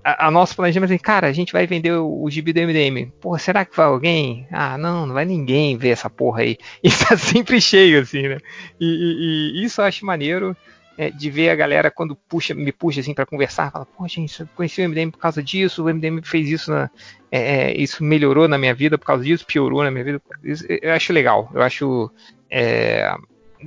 a, 0.05 0.29
a 0.29 0.31
nosso 0.31 0.57
planejamento 0.57 0.91
é 0.91 0.95
assim, 0.95 1.03
cara, 1.03 1.27
a 1.27 1.33
gente 1.33 1.53
vai 1.53 1.67
vender 1.67 1.93
o, 1.93 2.23
o 2.23 2.31
gibi 2.31 2.53
do 2.53 2.61
MDM. 2.61 3.13
Porra, 3.21 3.39
será 3.39 3.65
que 3.65 3.77
vai 3.77 3.87
alguém? 3.87 4.47
Ah, 4.51 4.77
não, 4.79 5.07
não 5.07 5.15
vai 5.15 5.25
ninguém 5.25 5.77
ver 5.77 5.91
essa 5.91 6.09
porra 6.09 6.43
aí. 6.43 6.57
E 6.83 6.91
tá 6.91 7.17
sempre 7.17 7.61
cheio, 7.61 8.01
assim, 8.01 8.23
né? 8.23 8.39
E, 8.81 8.87
e, 8.87 9.61
e 9.61 9.65
isso 9.65 9.81
eu 9.81 9.85
acho 9.85 10.07
maneiro 10.07 10.57
é, 11.01 11.11
de 11.11 11.31
ver 11.31 11.49
a 11.49 11.55
galera 11.55 11.91
quando 11.91 12.15
puxa, 12.15 12.53
me 12.53 12.71
puxa 12.71 13.01
assim 13.01 13.15
para 13.15 13.25
conversar, 13.25 13.73
fala, 13.73 13.87
pô, 13.87 14.07
gente, 14.07 14.39
eu 14.39 14.47
conheci 14.55 14.83
o 14.83 14.85
MDM 14.87 15.11
por 15.11 15.17
causa 15.17 15.43
disso, 15.43 15.83
o 15.83 15.89
MDM 15.89 16.21
fez 16.23 16.51
isso, 16.51 16.71
na, 16.71 16.91
é, 17.33 17.71
é, 17.71 17.75
isso 17.75 18.05
melhorou 18.05 18.47
na 18.47 18.59
minha 18.59 18.75
vida 18.75 18.99
por 18.99 19.07
causa 19.07 19.25
disso, 19.25 19.47
piorou 19.47 19.83
na 19.83 19.91
minha 19.91 20.05
vida. 20.05 20.21
Isso, 20.45 20.63
eu 20.69 20.93
acho 20.93 21.11
legal, 21.11 21.51
eu 21.55 21.63
acho. 21.63 22.11
É, 22.51 23.15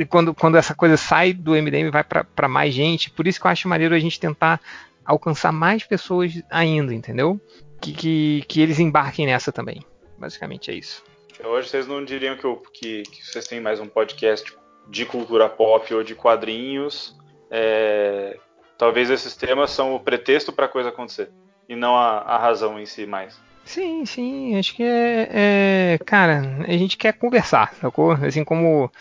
quando, 0.09 0.35
quando 0.35 0.57
essa 0.57 0.75
coisa 0.75 0.95
sai 0.95 1.33
do 1.33 1.53
MDM 1.53 1.89
vai 1.89 2.03
para 2.03 2.47
mais 2.47 2.71
gente, 2.71 3.09
por 3.09 3.25
isso 3.25 3.41
que 3.41 3.47
eu 3.47 3.51
acho 3.51 3.67
maneiro 3.67 3.95
a 3.95 3.99
gente 3.99 4.19
tentar 4.19 4.61
alcançar 5.03 5.51
mais 5.51 5.83
pessoas 5.83 6.39
ainda, 6.51 6.93
entendeu? 6.93 7.41
Que, 7.81 7.93
que, 7.93 8.45
que 8.47 8.61
eles 8.61 8.77
embarquem 8.77 9.25
nessa 9.25 9.51
também. 9.51 9.83
Basicamente 10.19 10.69
é 10.69 10.75
isso. 10.75 11.03
Hoje 11.43 11.67
vocês 11.67 11.87
não 11.87 12.05
diriam 12.05 12.37
que, 12.37 12.45
eu, 12.45 12.61
que, 12.71 13.01
que 13.01 13.25
vocês 13.25 13.47
têm 13.47 13.59
mais 13.59 13.79
um 13.79 13.87
podcast 13.87 14.53
de 14.87 15.03
cultura 15.03 15.49
pop 15.49 15.91
ou 15.95 16.03
de 16.03 16.13
quadrinhos 16.13 17.15
é, 17.55 18.39
talvez 18.79 19.11
esses 19.11 19.35
temas 19.35 19.69
são 19.69 19.93
o 19.93 19.99
pretexto 19.99 20.51
para 20.51 20.65
a 20.65 20.69
coisa 20.69 20.89
acontecer 20.89 21.29
e 21.69 21.75
não 21.75 21.95
a, 21.95 22.17
a, 22.21 22.37
razão 22.39 22.79
em 22.79 22.85
si 22.85 23.05
mais. 23.05 23.39
Sim, 23.63 24.03
sim, 24.07 24.57
acho 24.57 24.75
que 24.75 24.83
é, 24.83 25.29
é, 25.31 25.99
Cara, 26.03 26.41
a 26.67 26.71
gente 26.71 26.97
quer 26.97 27.13
conversar, 27.13 27.73
sacou? 27.75 28.13
Assim 28.13 28.43
como. 28.43 28.91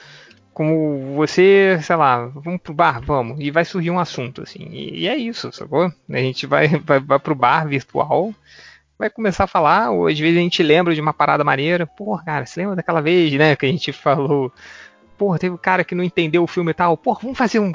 Como 0.55 1.15
você, 1.16 1.79
sei 1.83 1.97
lá, 1.97 2.27
vamos 2.27 2.61
pro 2.61 2.74
bar, 2.74 3.01
vamos, 3.01 3.41
e 3.41 3.51
vai 3.51 3.65
surgir 3.65 3.91
um 3.91 3.99
assunto, 3.99 4.43
assim, 4.43 4.69
e, 4.70 5.01
e 5.01 5.09
é 5.09 5.16
isso, 5.16 5.51
sacou? 5.51 5.91
A 6.11 6.19
gente 6.19 6.47
vai, 6.47 6.69
vai, 6.69 7.01
vai 7.01 7.19
pro 7.19 7.35
bar 7.35 7.66
virtual, 7.66 8.35
vai 8.99 9.09
começar 9.09 9.45
a 9.45 9.47
falar, 9.47 9.93
ou 9.93 10.09
às 10.09 10.19
vezes 10.20 10.37
a 10.37 10.43
gente 10.43 10.62
lembra 10.62 10.95
de 10.95 11.01
uma 11.01 11.15
parada 11.15 11.43
maneira, 11.43 11.87
pô, 11.87 12.19
cara, 12.19 12.45
você 12.45 12.61
lembra 12.61 12.77
daquela 12.77 13.01
vez, 13.01 13.33
né, 13.33 13.57
que 13.57 13.65
a 13.65 13.69
gente 13.70 13.95
falou, 13.95 14.53
pô, 15.16 15.39
teve 15.39 15.55
um 15.55 15.59
cara 15.59 15.85
que 15.85 15.95
não 15.95 16.05
entendeu 16.05 16.43
o 16.43 16.47
filme 16.47 16.73
e 16.73 16.74
tal, 16.74 16.99
pô, 16.99 17.15
vamos 17.15 17.39
fazer 17.39 17.59
um, 17.59 17.73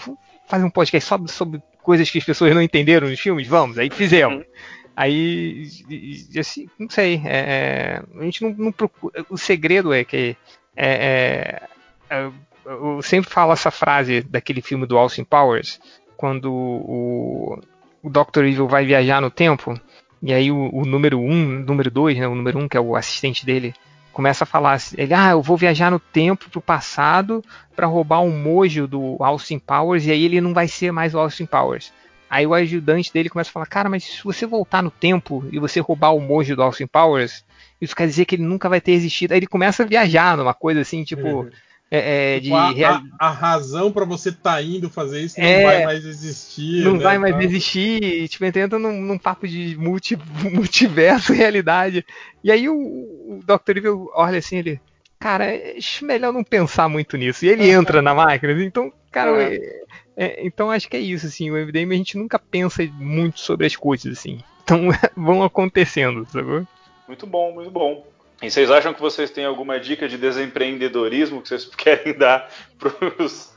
fazer 0.47 0.63
um 0.63 0.69
podcast 0.69 1.07
só 1.07 1.19
sobre 1.27 1.61
coisas 1.83 2.09
que 2.09 2.17
as 2.17 2.23
pessoas 2.23 2.53
não 2.55 2.61
entenderam 2.61 3.09
nos 3.09 3.19
filmes? 3.19 3.47
Vamos, 3.47 3.77
aí 3.77 3.89
fizemos. 3.89 4.39
Uhum. 4.39 4.45
Aí, 4.95 5.67
assim, 6.39 6.67
não 6.79 6.89
sei, 6.89 7.21
é, 7.23 7.37
é, 7.37 8.03
a 8.19 8.23
gente 8.23 8.41
não, 8.41 8.49
não, 8.57 8.71
procura. 8.71 9.23
O 9.29 9.37
segredo 9.37 9.93
é 9.93 10.03
que. 10.03 10.35
É, 10.75 10.89
é, 12.09 12.15
é, 12.15 12.31
eu 12.65 13.01
sempre 13.03 13.29
falo 13.29 13.53
essa 13.53 13.69
frase 13.69 14.21
daquele 14.21 14.61
filme 14.61 14.87
do 14.87 14.97
Austin 14.97 15.23
Powers, 15.23 15.79
quando 16.17 16.51
o, 16.51 17.59
o 18.01 18.09
Dr. 18.09 18.45
Evil 18.45 18.67
vai 18.67 18.85
viajar 18.85 19.21
no 19.21 19.29
tempo, 19.29 19.79
e 20.21 20.33
aí 20.33 20.51
o, 20.51 20.69
o 20.73 20.83
número 20.83 21.19
1, 21.19 21.31
um, 21.31 21.45
número 21.59 21.91
2, 21.91 22.17
né, 22.17 22.27
o 22.27 22.35
número 22.35 22.57
1, 22.57 22.63
um, 22.63 22.67
que 22.67 22.75
é 22.75 22.81
o 22.81 22.95
assistente 22.95 23.45
dele, 23.45 23.75
começa 24.17 24.45
a 24.45 24.47
falar 24.47 24.73
assim, 24.73 24.95
ele, 24.97 25.13
ah, 25.13 25.29
eu 25.29 25.43
vou 25.43 25.55
viajar 25.55 25.91
no 25.91 25.99
tempo 25.99 26.49
pro 26.49 26.59
passado 26.59 27.45
para 27.75 27.85
roubar 27.85 28.21
um 28.21 28.35
mojo 28.35 28.87
do 28.87 29.15
Austin 29.19 29.59
Powers 29.59 30.07
e 30.07 30.11
aí 30.11 30.25
ele 30.25 30.41
não 30.41 30.55
vai 30.55 30.67
ser 30.67 30.91
mais 30.91 31.13
o 31.13 31.19
Austin 31.19 31.45
Powers. 31.45 31.93
Aí 32.27 32.47
o 32.47 32.55
ajudante 32.55 33.13
dele 33.13 33.29
começa 33.29 33.51
a 33.51 33.53
falar, 33.53 33.67
cara, 33.67 33.87
mas 33.87 34.05
se 34.05 34.23
você 34.23 34.47
voltar 34.47 34.81
no 34.81 34.89
tempo 34.89 35.45
e 35.51 35.59
você 35.59 35.79
roubar 35.79 36.15
o 36.15 36.19
mojo 36.19 36.55
do 36.55 36.63
Austin 36.63 36.87
Powers, 36.87 37.45
isso 37.79 37.95
quer 37.95 38.07
dizer 38.07 38.25
que 38.25 38.33
ele 38.33 38.43
nunca 38.43 38.67
vai 38.67 38.81
ter 38.81 38.93
existido. 38.93 39.35
Aí 39.35 39.39
ele 39.39 39.45
começa 39.45 39.83
a 39.83 39.85
viajar 39.85 40.35
numa 40.35 40.55
coisa 40.55 40.81
assim, 40.81 41.03
tipo, 41.03 41.27
uhum. 41.27 41.51
É, 41.89 42.35
é, 42.35 42.39
de 42.41 42.51
a, 42.51 42.69
real... 42.69 43.01
a, 43.17 43.27
a, 43.27 43.31
razão 43.31 43.91
para 43.91 44.03
você 44.03 44.29
tá 44.29 44.61
indo 44.61 44.89
fazer 44.89 45.21
isso 45.21 45.39
não 45.39 45.47
é, 45.47 45.63
vai 45.63 45.85
mais 45.85 46.05
existir. 46.05 46.83
Não 46.83 46.97
né, 46.97 47.03
vai 47.03 47.17
mais 47.17 47.39
existir. 47.39 48.27
Tipo, 48.27 48.43
entra 48.45 48.77
num, 48.77 49.01
num 49.01 49.17
papo 49.17 49.47
de 49.47 49.77
multi, 49.77 50.17
multiverso 50.51 51.31
realidade. 51.31 52.05
E 52.43 52.51
aí 52.51 52.67
o, 52.67 52.75
o 52.75 53.39
Dr. 53.41 53.77
Evil 53.77 54.11
olha 54.13 54.39
assim, 54.39 54.57
ele. 54.57 54.81
cara, 55.17 55.45
acho 55.77 56.05
melhor 56.05 56.33
não 56.33 56.43
pensar 56.43 56.89
muito 56.89 57.15
nisso. 57.15 57.45
E 57.45 57.49
ele 57.49 57.69
entra 57.69 58.01
na 58.01 58.13
máquina, 58.13 58.51
então, 58.61 58.91
cara, 59.09 59.41
é. 59.43 59.87
É, 60.19 60.43
então 60.43 60.71
acho 60.71 60.89
que 60.89 60.97
é 60.97 60.99
isso, 60.99 61.27
assim, 61.27 61.51
o 61.51 61.53
MDM 61.53 61.93
a 61.93 61.97
gente 61.97 62.17
nunca 62.17 62.39
pensa 62.39 62.83
muito 62.93 63.39
sobre 63.39 63.67
as 63.67 63.75
coisas, 63.75 64.17
assim. 64.17 64.39
Então 64.63 64.89
vão 65.15 65.43
acontecendo, 65.43 66.25
sacou? 66.25 66.65
Muito 67.07 67.27
bom, 67.27 67.53
muito 67.53 67.69
bom. 67.69 68.03
E 68.41 68.51
vocês 68.51 68.69
acham 68.69 68.93
que 68.93 69.01
vocês 69.01 69.31
têm 69.31 69.45
alguma 69.45 69.79
dica 69.79 70.07
de 70.07 70.17
desempreendedorismo 70.17 71.41
que 71.41 71.47
vocês 71.47 71.65
querem 71.75 72.13
dar 72.13 72.49
pros, 72.77 73.53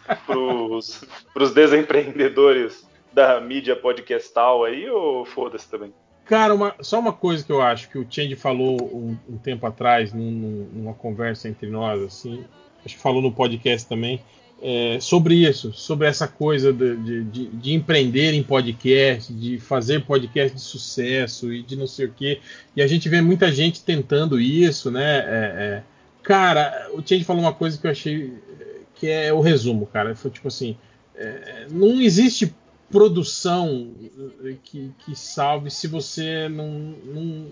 pros 1.34 1.52
desempreendedores 1.52 2.86
da 3.12 3.40
mídia 3.40 3.76
podcastal 3.76 4.64
aí, 4.64 4.88
ou 4.88 5.24
foda-se 5.24 5.68
também? 5.68 5.92
Cara, 6.24 6.54
uma, 6.54 6.74
só 6.80 6.98
uma 7.00 7.12
coisa 7.12 7.44
que 7.44 7.50
eu 7.50 7.60
acho 7.60 7.90
que 7.90 7.98
o 7.98 8.06
Change 8.08 8.36
falou 8.36 8.80
um, 8.80 9.16
um 9.28 9.36
tempo 9.36 9.66
atrás, 9.66 10.12
num, 10.12 10.68
numa 10.72 10.94
conversa 10.94 11.48
entre 11.48 11.68
nós, 11.68 12.00
assim, 12.02 12.44
acho 12.84 12.94
que 12.94 13.02
falou 13.02 13.20
no 13.20 13.32
podcast 13.32 13.88
também, 13.88 14.22
é, 14.62 14.98
sobre 15.00 15.34
isso, 15.34 15.72
sobre 15.72 16.06
essa 16.06 16.28
coisa 16.28 16.72
de, 16.72 17.24
de, 17.24 17.46
de, 17.46 17.72
empreender 17.72 18.34
em 18.34 18.42
podcast, 18.42 19.32
de 19.32 19.58
fazer 19.58 20.04
podcast 20.04 20.54
de 20.54 20.60
sucesso 20.60 21.52
e 21.52 21.62
de 21.62 21.76
não 21.76 21.86
sei 21.86 22.06
o 22.06 22.12
quê. 22.12 22.40
E 22.76 22.82
a 22.82 22.86
gente 22.86 23.08
vê 23.08 23.22
muita 23.22 23.50
gente 23.50 23.82
tentando 23.82 24.38
isso, 24.38 24.90
né? 24.90 25.18
É, 25.18 25.22
é, 25.24 25.82
cara, 26.22 26.90
o 26.92 26.98
Change 26.98 27.24
falou 27.24 27.42
uma 27.42 27.54
coisa 27.54 27.78
que 27.78 27.86
eu 27.86 27.90
achei 27.90 28.34
que 28.94 29.08
é 29.08 29.32
o 29.32 29.40
resumo, 29.40 29.86
cara. 29.86 30.14
Foi 30.14 30.30
tipo 30.30 30.48
assim: 30.48 30.76
é, 31.14 31.66
não 31.70 32.00
existe 32.00 32.54
produção 32.90 33.92
que, 34.64 34.92
que 35.04 35.16
salve 35.16 35.70
se 35.70 35.86
você 35.86 36.48
não, 36.48 36.68
não, 37.04 37.46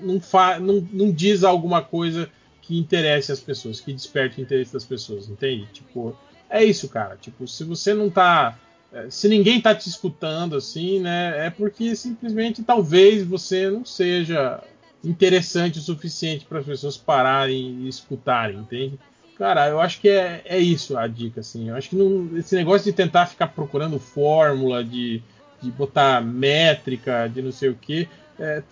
não, 0.00 0.20
fa, 0.20 0.58
não, 0.58 0.86
não 0.92 1.12
diz 1.12 1.44
alguma 1.44 1.82
coisa 1.82 2.30
que 2.62 2.78
interesse 2.78 3.30
as 3.30 3.40
pessoas, 3.40 3.80
que 3.80 3.92
desperte 3.92 4.40
o 4.40 4.42
interesse 4.42 4.72
das 4.72 4.84
pessoas, 4.84 5.28
entende? 5.28 5.68
Tipo, 5.72 6.16
é 6.54 6.64
isso, 6.64 6.88
cara. 6.88 7.16
Tipo, 7.20 7.48
se 7.48 7.64
você 7.64 7.92
não 7.92 8.08
tá. 8.08 8.56
Eh, 8.92 9.06
se 9.10 9.28
ninguém 9.28 9.60
tá 9.60 9.74
te 9.74 9.88
escutando 9.88 10.54
assim, 10.54 11.00
né? 11.00 11.46
É 11.46 11.50
porque 11.50 11.96
simplesmente 11.96 12.62
talvez 12.62 13.26
você 13.26 13.68
não 13.68 13.84
seja 13.84 14.62
interessante 15.02 15.80
o 15.80 15.82
suficiente 15.82 16.44
para 16.44 16.60
as 16.60 16.66
pessoas 16.66 16.96
pararem 16.96 17.80
e 17.80 17.88
escutarem, 17.88 18.58
entende? 18.58 18.98
Cara, 19.36 19.68
eu 19.68 19.80
acho 19.80 20.00
que 20.00 20.08
é, 20.08 20.42
é 20.44 20.58
isso 20.58 20.96
a 20.96 21.08
dica, 21.08 21.40
assim. 21.40 21.68
Eu 21.68 21.76
acho 21.76 21.90
que 21.90 21.96
não, 21.96 22.38
esse 22.38 22.54
negócio 22.54 22.84
de 22.84 22.92
tentar 22.92 23.26
ficar 23.26 23.48
procurando 23.48 23.98
fórmula, 23.98 24.84
de, 24.84 25.20
de 25.60 25.72
botar 25.72 26.22
métrica, 26.22 27.28
de 27.28 27.42
não 27.42 27.50
sei 27.50 27.70
o 27.70 27.74
que, 27.74 28.08
é, 28.38 28.62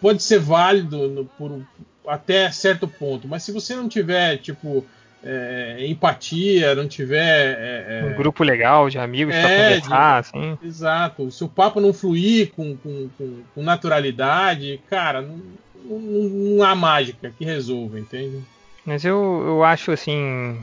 pode 0.00 0.22
ser 0.22 0.38
válido 0.38 1.08
no, 1.08 1.24
por, 1.24 1.60
até 2.06 2.48
certo 2.52 2.86
ponto. 2.86 3.26
Mas 3.26 3.42
se 3.42 3.50
você 3.50 3.74
não 3.74 3.88
tiver, 3.88 4.38
tipo, 4.38 4.86
é, 5.22 5.86
empatia, 5.86 6.74
não 6.74 6.86
tiver. 6.86 7.56
É, 7.58 8.00
é 8.00 8.04
um 8.04 8.14
grupo 8.14 8.44
legal 8.44 8.88
de 8.88 8.98
amigos 8.98 9.34
para 9.34 9.50
é, 9.50 9.74
conversar, 9.74 10.22
de, 10.22 10.28
assim. 10.28 10.58
Exato. 10.62 11.30
Se 11.30 11.44
o 11.44 11.48
papo 11.48 11.80
não 11.80 11.92
fluir 11.92 12.52
com, 12.52 12.76
com, 12.76 13.08
com, 13.16 13.42
com 13.54 13.62
naturalidade, 13.62 14.80
cara, 14.88 15.20
não, 15.22 15.40
não, 15.84 15.98
não 15.98 16.64
há 16.64 16.74
mágica 16.74 17.32
que 17.36 17.44
resolva, 17.44 17.98
entende? 17.98 18.42
Mas 18.84 19.04
eu, 19.04 19.42
eu 19.46 19.64
acho 19.64 19.90
assim. 19.90 20.58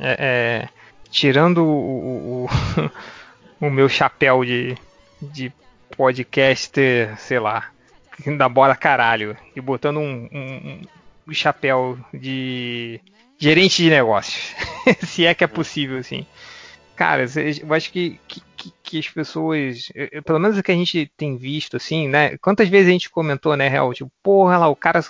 É, 0.00 0.16
é, 0.64 0.68
tirando 1.10 1.64
o, 1.64 2.46
o, 2.46 3.66
o, 3.66 3.70
meu 3.70 3.88
chapéu 3.88 4.44
de, 4.44 4.76
de 5.20 5.52
podcaster, 5.96 7.18
sei 7.18 7.38
lá, 7.38 7.70
da 8.36 8.48
bola 8.48 8.76
caralho, 8.76 9.36
e 9.56 9.60
botando 9.60 9.98
um, 9.98 10.28
um, 10.32 10.82
um 11.26 11.32
chapéu 11.32 11.98
de 12.12 13.00
gerente 13.38 13.82
de 13.82 13.90
negócios, 13.90 14.54
se 15.06 15.24
é 15.24 15.34
que 15.34 15.44
é 15.44 15.46
possível, 15.46 15.98
assim. 15.98 16.26
Cara, 16.96 17.24
eu 17.62 17.74
acho 17.74 17.92
que, 17.92 18.18
que, 18.26 18.42
que 18.82 18.98
as 18.98 19.08
pessoas, 19.08 19.88
pelo 20.24 20.40
menos 20.40 20.58
o 20.58 20.62
que 20.62 20.72
a 20.72 20.74
gente 20.74 21.10
tem 21.16 21.36
visto, 21.36 21.76
assim, 21.76 22.08
né? 22.08 22.36
Quantas 22.38 22.68
vezes 22.68 22.88
a 22.88 22.92
gente 22.92 23.08
comentou, 23.08 23.56
né, 23.56 23.68
Real? 23.68 23.94
Tipo, 23.94 24.10
porra 24.20 24.58
lá, 24.58 24.68
o 24.68 24.74
cara 24.74 25.04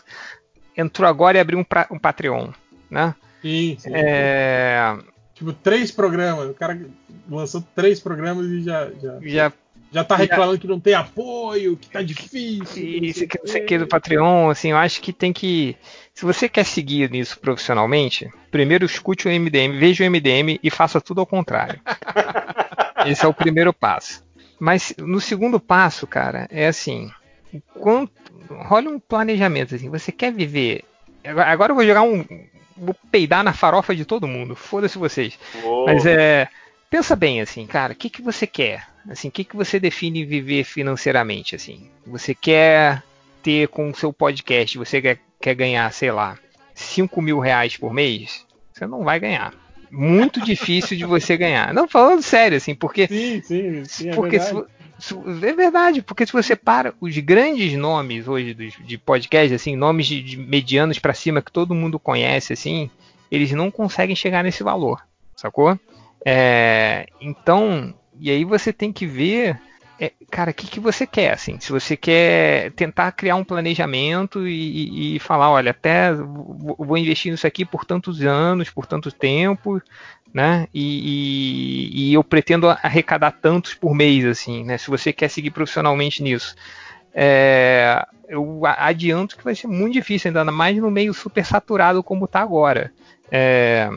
entrou 0.76 1.08
agora 1.08 1.38
e 1.38 1.40
abriu 1.40 1.58
um, 1.58 1.64
pra, 1.64 1.88
um 1.90 1.98
Patreon, 1.98 2.50
né? 2.90 3.14
Sim, 3.40 3.76
sim. 3.78 3.90
É... 3.94 4.96
Tipo, 5.34 5.52
três 5.52 5.90
programas. 5.90 6.50
O 6.50 6.54
cara 6.54 6.78
lançou 7.30 7.64
três 7.74 8.00
programas 8.00 8.46
e 8.46 8.60
já. 8.60 8.90
Já, 9.00 9.18
já, 9.22 9.52
já 9.90 10.04
tá 10.04 10.16
reclamando 10.16 10.54
já... 10.54 10.60
que 10.60 10.66
não 10.66 10.80
tem 10.80 10.94
apoio, 10.94 11.76
que 11.76 11.88
tá 11.88 12.02
difícil. 12.02 12.84
Isso, 13.02 13.26
que 13.26 13.38
não 13.38 13.46
sei 13.46 13.62
o 13.62 13.66
que 13.66 13.78
do 13.78 13.86
Patreon, 13.86 14.50
assim, 14.50 14.72
eu 14.72 14.76
acho 14.76 15.00
que 15.00 15.12
tem 15.12 15.32
que. 15.32 15.76
Se 16.18 16.24
você 16.24 16.48
quer 16.48 16.64
seguir 16.64 17.08
nisso 17.12 17.38
profissionalmente, 17.38 18.28
primeiro 18.50 18.84
escute 18.84 19.28
o 19.28 19.30
MDM, 19.30 19.78
veja 19.78 20.02
o 20.02 20.10
MDM 20.10 20.58
e 20.60 20.68
faça 20.68 21.00
tudo 21.00 21.20
ao 21.20 21.26
contrário. 21.26 21.80
Esse 23.06 23.24
é 23.24 23.28
o 23.28 23.32
primeiro 23.32 23.72
passo. 23.72 24.24
Mas 24.58 24.92
no 24.98 25.20
segundo 25.20 25.60
passo, 25.60 26.08
cara, 26.08 26.48
é 26.50 26.66
assim. 26.66 27.08
Quanto, 27.72 28.10
rola 28.50 28.90
um 28.90 28.98
planejamento 28.98 29.76
assim. 29.76 29.88
Você 29.90 30.10
quer 30.10 30.32
viver. 30.32 30.82
Agora 31.24 31.70
eu 31.70 31.76
vou 31.76 31.86
jogar 31.86 32.02
um. 32.02 32.24
Vou 32.76 32.96
peidar 33.12 33.44
na 33.44 33.52
farofa 33.52 33.94
de 33.94 34.04
todo 34.04 34.26
mundo. 34.26 34.56
Foda-se 34.56 34.98
vocês. 34.98 35.38
Uou. 35.62 35.86
Mas 35.86 36.04
é. 36.04 36.48
Pensa 36.90 37.14
bem 37.14 37.40
assim, 37.40 37.64
cara. 37.64 37.92
O 37.92 37.96
que, 37.96 38.10
que 38.10 38.22
você 38.22 38.44
quer? 38.44 38.88
Assim, 39.08 39.28
o 39.28 39.30
que, 39.30 39.44
que 39.44 39.54
você 39.54 39.78
define 39.78 40.24
viver 40.24 40.64
financeiramente? 40.64 41.54
Assim, 41.54 41.88
você 42.04 42.34
quer 42.34 43.04
ter 43.40 43.68
com 43.68 43.88
o 43.88 43.94
seu 43.94 44.12
podcast? 44.12 44.76
Você 44.76 45.00
quer, 45.00 45.20
quer 45.48 45.54
ganhar, 45.54 45.92
sei 45.92 46.12
lá, 46.12 46.38
5 46.74 47.22
mil 47.22 47.38
reais 47.38 47.76
por 47.76 47.92
mês? 47.92 48.46
Você 48.72 48.86
não 48.86 49.02
vai 49.02 49.18
ganhar 49.18 49.54
muito 49.90 50.44
difícil 50.44 50.96
de 50.96 51.04
você 51.06 51.36
ganhar. 51.36 51.72
Não, 51.72 51.88
falando 51.88 52.22
sério, 52.22 52.56
assim, 52.56 52.74
porque. 52.74 53.06
Sim, 53.06 53.40
sim, 53.42 53.84
sim 53.84 54.10
é 54.10 54.14
porque 54.14 54.38
verdade. 54.38 54.66
Se, 54.98 55.14
se, 55.14 55.46
é 55.46 55.52
verdade, 55.52 56.02
porque 56.02 56.26
se 56.26 56.32
você 56.32 56.54
para 56.54 56.92
os 57.00 57.16
grandes 57.18 57.72
nomes 57.74 58.28
hoje 58.28 58.52
dos, 58.52 58.74
de 58.84 58.98
podcast, 58.98 59.54
assim, 59.54 59.76
nomes 59.76 60.06
de, 60.06 60.22
de 60.22 60.36
medianos 60.36 60.98
para 60.98 61.14
cima 61.14 61.40
que 61.40 61.52
todo 61.52 61.74
mundo 61.74 61.98
conhece, 61.98 62.52
assim, 62.52 62.90
eles 63.30 63.52
não 63.52 63.70
conseguem 63.70 64.16
chegar 64.16 64.44
nesse 64.44 64.62
valor, 64.62 65.00
sacou? 65.34 65.78
É, 66.24 67.06
então, 67.20 67.94
e 68.20 68.30
aí 68.30 68.44
você 68.44 68.72
tem 68.72 68.92
que 68.92 69.06
ver 69.06 69.58
é, 70.00 70.12
cara, 70.30 70.52
o 70.52 70.54
que, 70.54 70.68
que 70.68 70.78
você 70.78 71.06
quer, 71.06 71.32
assim? 71.32 71.58
Se 71.58 71.72
você 71.72 71.96
quer 71.96 72.70
tentar 72.72 73.10
criar 73.12 73.34
um 73.34 73.44
planejamento 73.44 74.46
e, 74.46 75.16
e 75.16 75.18
falar, 75.18 75.50
olha, 75.50 75.72
até 75.72 76.12
vou 76.14 76.96
investir 76.96 77.32
nisso 77.32 77.46
aqui 77.46 77.64
por 77.64 77.84
tantos 77.84 78.22
anos, 78.22 78.70
por 78.70 78.86
tanto 78.86 79.10
tempo, 79.10 79.82
né? 80.32 80.68
E, 80.72 81.90
e, 81.92 82.10
e, 82.10 82.14
eu 82.14 82.22
pretendo 82.22 82.68
arrecadar 82.68 83.32
tantos 83.32 83.74
por 83.74 83.92
mês, 83.92 84.24
assim, 84.24 84.64
né? 84.64 84.78
Se 84.78 84.88
você 84.88 85.12
quer 85.12 85.28
seguir 85.28 85.50
profissionalmente 85.50 86.22
nisso. 86.22 86.54
É, 87.12 88.06
eu 88.28 88.60
adianto 88.64 89.36
que 89.36 89.42
vai 89.42 89.54
ser 89.54 89.66
muito 89.66 89.94
difícil, 89.94 90.28
ainda 90.28 90.44
mais 90.52 90.76
no 90.76 90.90
meio 90.90 91.12
super 91.12 91.44
saturado 91.44 92.02
como 92.04 92.26
está 92.26 92.40
agora. 92.40 92.92
É, 93.30 93.90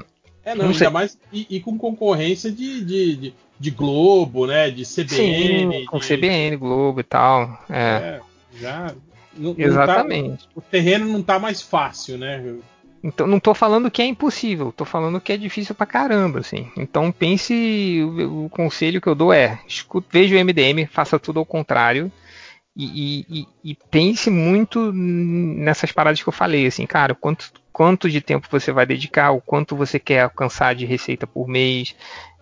é 0.44 0.56
não, 0.56 0.66
não 0.66 0.72
ainda 0.72 0.90
mais 0.90 1.16
e, 1.32 1.46
e, 1.48 1.60
com 1.60 1.78
concorrência 1.78 2.52
de, 2.52 2.84
de, 2.84 3.16
de 3.16 3.34
de 3.62 3.70
Globo, 3.70 4.48
né? 4.48 4.72
De 4.72 4.84
CBN. 4.84 5.08
Sim, 5.08 5.86
com 5.86 6.00
de... 6.00 6.08
CBN, 6.08 6.58
Globo 6.58 7.00
e 7.00 7.04
tal. 7.04 7.64
É, 7.70 7.80
é 7.80 8.22
já. 8.60 8.96
Não, 9.38 9.56
Exatamente. 9.58 10.30
Não 10.30 10.36
tá, 10.36 10.46
o 10.56 10.62
terreno 10.62 11.06
não 11.06 11.22
tá 11.22 11.38
mais 11.38 11.62
fácil, 11.62 12.18
né? 12.18 12.56
Então, 13.04 13.28
não 13.28 13.40
tô 13.40 13.54
falando 13.54 13.90
que 13.90 14.02
é 14.02 14.06
impossível, 14.06 14.72
tô 14.72 14.84
falando 14.84 15.22
que 15.22 15.32
é 15.32 15.38
difícil 15.38 15.74
pra 15.76 15.86
caramba, 15.86 16.40
assim. 16.40 16.72
Então 16.76 17.12
pense, 17.12 18.02
o, 18.04 18.46
o 18.46 18.50
conselho 18.50 19.00
que 19.00 19.08
eu 19.08 19.16
dou 19.16 19.32
é, 19.32 19.60
escute, 19.68 20.08
veja 20.12 20.36
o 20.36 20.44
MDM, 20.44 20.88
faça 20.88 21.20
tudo 21.20 21.40
ao 21.40 21.46
contrário. 21.46 22.12
E, 22.76 23.26
e, 23.30 23.48
e, 23.66 23.78
pense 23.90 24.30
muito 24.30 24.94
nessas 24.94 25.92
paradas 25.92 26.24
que 26.24 26.30
eu 26.30 26.34
falei, 26.34 26.66
assim, 26.66 26.86
cara, 26.86 27.14
quanto, 27.14 27.52
quanto 27.72 28.10
de 28.10 28.22
tempo 28.22 28.48
você 28.50 28.72
vai 28.72 28.86
dedicar, 28.86 29.32
o 29.32 29.42
quanto 29.42 29.76
você 29.76 30.00
quer 30.00 30.22
alcançar 30.22 30.74
de 30.74 30.86
receita 30.86 31.28
por 31.28 31.50
mês, 31.50 31.94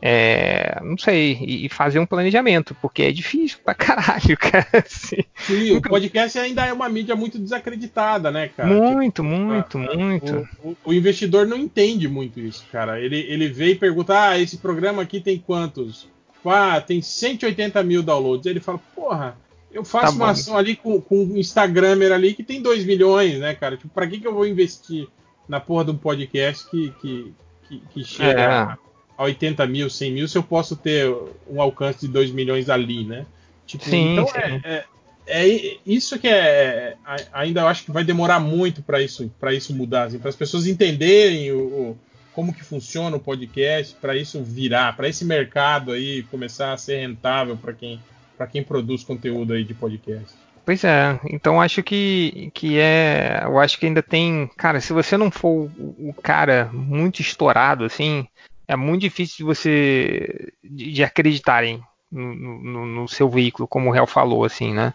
é, 0.02 0.80
não 0.82 0.98
sei, 0.98 1.38
e, 1.42 1.66
e, 1.66 1.70
fazer 1.70 2.00
um 2.00 2.06
planejamento, 2.06 2.74
porque 2.82 3.04
é 3.04 3.12
difícil 3.12 3.60
pra 3.64 3.74
caralho, 3.74 4.36
cara. 4.40 4.68
Assim. 4.86 5.24
Sim, 5.36 5.72
o 5.76 5.82
podcast 5.82 6.40
ainda 6.40 6.66
é 6.66 6.72
uma 6.72 6.88
mídia 6.88 7.18
muito 7.18 7.38
desacreditada, 7.38 8.32
né, 8.32 8.48
cara? 8.48 8.70
Muito, 8.70 9.22
tipo, 9.22 9.24
muito, 9.24 9.78
a, 9.78 9.96
muito. 9.96 10.48
O, 10.64 10.70
o, 10.70 10.78
o, 10.86 10.94
investidor 10.94 11.46
não 11.46 11.58
entende 11.58 12.08
muito 12.08 12.40
isso, 12.40 12.66
cara. 12.72 13.00
Ele, 13.00 13.18
ele 13.28 13.50
vê 13.50 13.72
e 13.72 13.76
pergunta: 13.76 14.30
ah, 14.30 14.40
esse 14.40 14.58
programa 14.58 15.02
aqui 15.02 15.20
tem 15.20 15.38
quantos? 15.38 16.08
Ah, 16.46 16.80
tem 16.80 17.02
180 17.02 17.84
mil 17.84 18.02
downloads. 18.02 18.46
Ele 18.46 18.62
fala, 18.62 18.80
porra, 18.96 19.38
eu 19.70 19.84
faço 19.84 20.18
tá 20.18 20.24
uma 20.24 20.32
ação 20.32 20.58
ali 20.58 20.78
com, 20.78 21.02
com 21.02 21.26
um 21.26 21.38
Instagramer 21.38 22.14
ali 22.14 22.34
que 22.34 22.44
tem 22.44 22.62
2 22.62 22.86
milhões, 22.86 23.38
né, 23.38 23.54
cara? 23.54 23.76
Tipo, 23.76 23.90
pra 23.90 24.08
que, 24.08 24.20
que 24.20 24.26
eu 24.26 24.34
vou 24.34 24.48
investir 24.48 25.10
na 25.48 25.60
porra 25.60 25.84
de 25.84 25.92
um 25.92 25.98
podcast 25.98 26.70
que, 26.70 26.90
que, 27.02 27.34
que, 27.68 27.80
que 27.92 28.04
chega. 28.06 28.78
É 28.86 28.89
a 29.20 29.24
80 29.26 29.68
mil, 29.68 29.90
100 29.90 30.14
mil, 30.14 30.28
se 30.30 30.38
eu 30.38 30.44
posso 30.44 30.78
ter 30.78 31.14
um 31.46 31.62
alcance 31.62 32.00
de 32.00 32.08
2 32.08 32.32
milhões 32.32 32.70
ali, 32.70 33.04
né? 33.04 33.26
Tipo, 33.68 33.84
sim, 33.84 34.14
então 34.14 34.26
sim. 34.26 34.38
É, 34.64 34.86
é, 35.28 35.46
é 35.46 35.78
isso 35.86 36.18
que 36.18 36.30
é, 36.30 36.96
é 37.06 37.28
ainda 37.34 37.60
eu 37.60 37.68
acho 37.68 37.84
que 37.84 37.92
vai 37.92 38.06
demorar 38.06 38.40
muito 38.40 38.82
para 38.82 39.02
isso 39.02 39.30
para 39.38 39.54
isso 39.54 39.76
mudar, 39.76 40.06
assim, 40.06 40.20
para 40.20 40.30
as 40.30 40.38
pessoas 40.38 40.68
entenderem 40.68 41.52
o, 41.52 41.60
o, 41.60 41.98
como 42.32 42.54
que 42.54 42.64
funciona 42.64 43.18
o 43.18 43.20
podcast, 43.20 43.94
para 44.00 44.16
isso 44.16 44.42
virar, 44.42 44.96
para 44.96 45.10
esse 45.10 45.26
mercado 45.26 45.92
aí 45.92 46.24
começar 46.24 46.72
a 46.72 46.78
ser 46.78 47.02
rentável 47.02 47.58
para 47.58 47.74
quem 47.74 48.00
para 48.38 48.48
quem 48.48 48.64
produz 48.64 49.04
conteúdo 49.04 49.52
aí 49.52 49.66
de 49.66 49.74
podcast. 49.74 50.34
Pois 50.66 50.86
é, 50.86 51.20
então 51.30 51.60
acho 51.60 51.84
que, 51.84 52.52
que 52.54 52.80
é. 52.80 53.42
Eu 53.44 53.60
acho 53.60 53.78
que 53.78 53.86
ainda 53.86 54.02
tem. 54.02 54.50
Cara, 54.56 54.80
se 54.80 54.94
você 54.94 55.18
não 55.18 55.30
for 55.30 55.70
o, 55.78 56.10
o 56.10 56.14
cara 56.14 56.70
muito 56.72 57.22
estourado, 57.22 57.84
assim, 57.84 58.26
é 58.70 58.76
muito 58.76 59.02
difícil 59.02 59.38
de 59.38 59.44
você. 59.44 60.54
de, 60.64 60.92
de 60.92 61.04
acreditarem 61.04 61.84
no, 62.12 62.36
no, 62.36 62.86
no, 62.86 63.08
seu 63.08 63.28
veículo, 63.28 63.68
como 63.68 63.90
o 63.90 63.92
Real 63.92 64.06
falou, 64.06 64.46
assim, 64.46 64.74
né? 64.74 64.94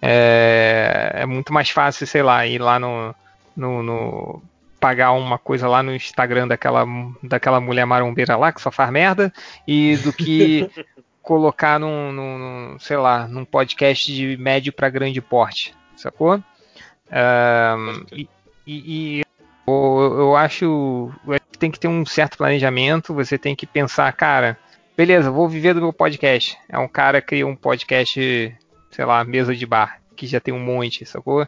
É, 0.00 1.10
é, 1.14 1.26
muito 1.26 1.50
mais 1.50 1.70
fácil, 1.70 2.06
sei 2.06 2.22
lá, 2.22 2.46
ir 2.46 2.58
lá 2.58 2.78
no, 2.78 3.14
no, 3.56 3.82
no, 3.82 4.42
pagar 4.78 5.12
uma 5.12 5.38
coisa 5.38 5.66
lá 5.66 5.82
no 5.82 5.94
Instagram 5.94 6.48
daquela, 6.48 6.84
daquela 7.22 7.60
mulher 7.62 7.86
marombeira 7.86 8.36
lá 8.36 8.52
que 8.52 8.60
só 8.60 8.70
faz 8.70 8.90
merda 8.90 9.32
e 9.66 9.96
do 9.96 10.12
que 10.12 10.70
colocar 11.22 11.80
num, 11.80 12.12
num, 12.12 12.38
num 12.38 12.78
sei 12.78 12.98
lá, 12.98 13.26
num 13.26 13.46
podcast 13.46 14.12
de 14.12 14.36
médio 14.36 14.70
para 14.70 14.90
grande 14.90 15.22
porte, 15.22 15.74
sacou? 15.96 16.34
Um, 16.36 18.04
e, 18.12 18.28
e, 18.66 19.20
e 19.20 19.23
eu, 19.66 20.18
eu 20.18 20.36
acho 20.36 21.12
que 21.50 21.58
tem 21.58 21.70
que 21.70 21.80
ter 21.80 21.88
um 21.88 22.04
certo 22.04 22.36
planejamento, 22.36 23.14
você 23.14 23.38
tem 23.38 23.56
que 23.56 23.66
pensar, 23.66 24.12
cara, 24.12 24.58
beleza, 24.96 25.30
vou 25.30 25.48
viver 25.48 25.74
do 25.74 25.80
meu 25.80 25.92
podcast. 25.92 26.58
É 26.68 26.78
um 26.78 26.88
cara 26.88 27.20
que 27.20 27.28
cria 27.28 27.46
um 27.46 27.56
podcast, 27.56 28.56
sei 28.90 29.04
lá, 29.04 29.24
mesa 29.24 29.54
de 29.54 29.66
bar, 29.66 30.00
que 30.16 30.26
já 30.26 30.40
tem 30.40 30.52
um 30.52 30.60
monte, 30.60 31.06
sacou? 31.06 31.46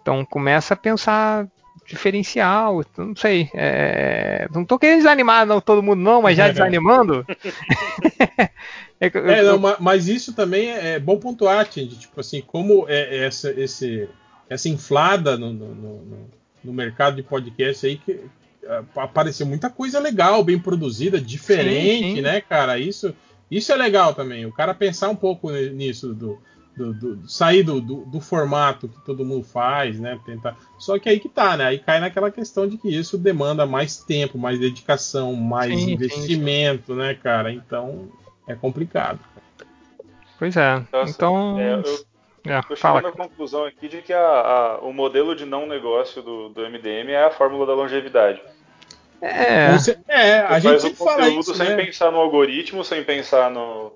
Então 0.00 0.24
começa 0.24 0.74
a 0.74 0.76
pensar 0.76 1.46
diferencial, 1.86 2.84
não 2.96 3.16
sei. 3.16 3.50
É, 3.54 4.46
não 4.52 4.64
tô 4.64 4.78
querendo 4.78 4.98
desanimar 4.98 5.46
não, 5.46 5.60
todo 5.60 5.82
mundo 5.82 6.00
não, 6.00 6.22
mas 6.22 6.36
já 6.36 6.48
desanimando. 6.52 7.26
é, 9.00 9.06
é, 9.06 9.42
não, 9.42 9.60
mas 9.80 10.08
isso 10.08 10.34
também 10.34 10.70
é, 10.70 10.94
é 10.94 10.98
bom 10.98 11.18
pontuar, 11.18 11.66
Tindy, 11.66 11.96
tipo 11.96 12.20
assim, 12.20 12.40
como 12.40 12.86
é, 12.88 13.16
é 13.16 13.26
essa, 13.26 13.50
esse, 13.50 14.08
essa 14.48 14.68
inflada 14.68 15.36
no, 15.36 15.52
no, 15.52 15.74
no, 15.74 16.30
no 16.64 16.72
mercado 16.72 17.16
de 17.16 17.22
podcast 17.22 17.86
aí 17.86 17.96
que 17.96 18.20
apareceu 18.96 19.46
muita 19.46 19.68
coisa 19.68 20.00
legal, 20.00 20.42
bem 20.42 20.58
produzida, 20.58 21.20
diferente, 21.20 22.04
sim, 22.04 22.14
sim. 22.16 22.22
né, 22.22 22.40
cara? 22.40 22.78
Isso, 22.78 23.14
isso 23.50 23.70
é 23.72 23.76
legal 23.76 24.14
também. 24.14 24.46
O 24.46 24.52
cara 24.52 24.74
pensar 24.74 25.10
um 25.10 25.16
pouco 25.16 25.50
nisso 25.50 26.14
do 26.14 26.38
do, 26.76 26.92
do, 26.92 27.28
sair 27.28 27.62
do, 27.62 27.80
do, 27.80 28.04
do, 28.04 28.20
formato 28.20 28.88
que 28.88 29.00
todo 29.04 29.24
mundo 29.24 29.44
faz, 29.44 29.98
né? 30.00 30.18
Tentar. 30.24 30.56
Só 30.78 30.98
que 30.98 31.08
aí 31.08 31.20
que 31.20 31.28
tá, 31.28 31.56
né? 31.56 31.66
Aí 31.66 31.78
cai 31.78 32.00
naquela 32.00 32.30
questão 32.30 32.66
de 32.66 32.76
que 32.76 32.88
isso 32.88 33.16
demanda 33.16 33.64
mais 33.64 33.98
tempo, 33.98 34.36
mais 34.36 34.58
dedicação, 34.58 35.34
mais 35.34 35.78
sim, 35.78 35.92
investimento, 35.92 36.92
sim. 36.92 36.98
né, 36.98 37.14
cara? 37.14 37.52
Então 37.52 38.08
é 38.46 38.54
complicado. 38.54 39.20
Pois 40.38 40.56
é. 40.56 40.82
Nossa, 40.92 41.12
então. 41.12 41.58
É, 41.60 41.74
eu... 41.74 42.13
É, 42.46 42.58
Estou 42.58 42.76
chegando 42.76 43.08
à 43.08 43.12
conclusão 43.12 43.64
aqui 43.64 43.88
de 43.88 44.02
que 44.02 44.12
a, 44.12 44.20
a, 44.20 44.78
o 44.80 44.92
modelo 44.92 45.34
de 45.34 45.46
não 45.46 45.66
negócio 45.66 46.22
do, 46.22 46.50
do 46.50 46.60
MDM 46.60 47.10
é 47.10 47.24
a 47.24 47.30
fórmula 47.30 47.64
da 47.64 47.74
longevidade. 47.74 48.42
É, 49.22 49.70
é 50.08 50.38
a 50.40 50.58
gente 50.58 50.80
faz 50.80 50.84
o 50.84 50.94
conteúdo 50.94 51.54
sem 51.54 51.68
né? 51.70 51.76
pensar 51.76 52.10
no 52.10 52.18
algoritmo, 52.18 52.84
sem 52.84 53.02
pensar 53.02 53.50
no, 53.50 53.92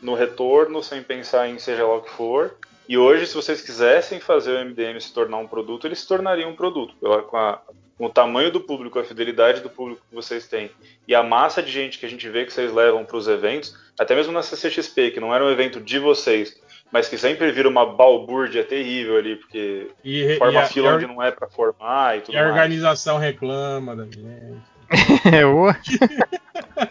no 0.00 0.14
retorno 0.14 0.82
sem 0.82 1.02
pensar 1.02 1.48
em 1.48 1.58
seja 1.58 1.86
lá 1.86 1.96
o 1.96 2.02
que 2.02 2.10
for. 2.10 2.56
E 2.88 2.96
hoje, 2.96 3.26
se 3.26 3.34
vocês 3.34 3.60
quisessem 3.62 4.20
fazer 4.20 4.52
o 4.52 4.64
MDM 4.64 5.00
se 5.00 5.12
tornar 5.12 5.38
um 5.38 5.48
produto, 5.48 5.86
ele 5.86 5.96
se 5.96 6.06
tornaria 6.06 6.46
um 6.46 6.54
produto. 6.54 6.94
Pela, 7.00 7.22
com, 7.22 7.36
a, 7.36 7.60
com, 7.98 8.04
o 8.04 8.10
tamanho 8.10 8.52
do 8.52 8.60
público, 8.60 8.98
a 8.98 9.04
fidelidade 9.04 9.60
do 9.60 9.70
público 9.70 10.02
que 10.08 10.14
vocês 10.14 10.46
têm 10.46 10.70
e 11.08 11.14
a 11.14 11.22
massa 11.22 11.62
de 11.62 11.72
gente 11.72 11.98
que 11.98 12.06
a 12.06 12.08
gente 12.08 12.28
vê 12.28 12.44
que 12.44 12.52
vocês 12.52 12.72
levam 12.72 13.04
para 13.04 13.16
os 13.16 13.26
eventos, 13.26 13.76
até 13.98 14.14
mesmo 14.14 14.32
na 14.32 14.42
CCXP, 14.42 15.12
que 15.12 15.20
não 15.20 15.34
era 15.34 15.44
um 15.44 15.50
evento 15.50 15.80
de 15.80 15.98
vocês, 15.98 16.60
mas 16.92 17.08
que 17.08 17.18
sempre 17.18 17.50
vira 17.52 17.68
uma 17.68 17.84
balbúrdia 17.84 18.64
terrível 18.64 19.16
ali, 19.16 19.36
porque 19.36 19.90
e, 20.04 20.36
forma 20.36 20.54
e 20.54 20.56
a, 20.56 20.66
fila 20.66 20.94
onde 20.94 21.06
não 21.06 21.22
é 21.22 21.30
para 21.30 21.48
formar 21.48 22.18
e 22.18 22.20
tudo 22.20 22.34
e 22.34 22.38
a 22.38 22.46
organização 22.46 23.18
reclama 23.18 23.96
da 23.96 24.04
gente. 24.04 24.56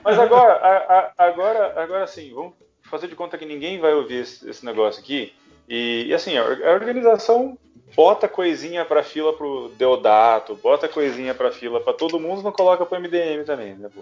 mas 0.03 0.19
agora, 0.19 0.53
a, 0.53 0.77
a, 0.77 1.25
agora, 1.25 1.81
agora 1.81 2.07
sim, 2.07 2.33
vamos 2.33 2.53
fazer 2.83 3.07
de 3.07 3.15
conta 3.15 3.37
que 3.37 3.45
ninguém 3.45 3.79
vai 3.79 3.93
ouvir 3.93 4.21
esse, 4.21 4.49
esse 4.49 4.65
negócio 4.65 5.01
aqui. 5.01 5.33
E, 5.67 6.05
e, 6.07 6.13
assim, 6.13 6.37
a 6.37 6.71
organização 6.71 7.57
bota 7.95 8.27
coisinha 8.27 8.85
pra 8.85 9.03
fila 9.03 9.33
pro 9.33 9.71
Deodato, 9.77 10.55
bota 10.55 10.87
coisinha 10.87 11.33
pra 11.33 11.51
fila 11.51 11.79
pra 11.79 11.93
todo 11.93 12.19
mundo, 12.19 12.43
não 12.43 12.51
coloca 12.51 12.85
pro 12.85 12.99
MDM 12.99 13.43
também, 13.45 13.75
né, 13.75 13.89
pô? 13.93 14.01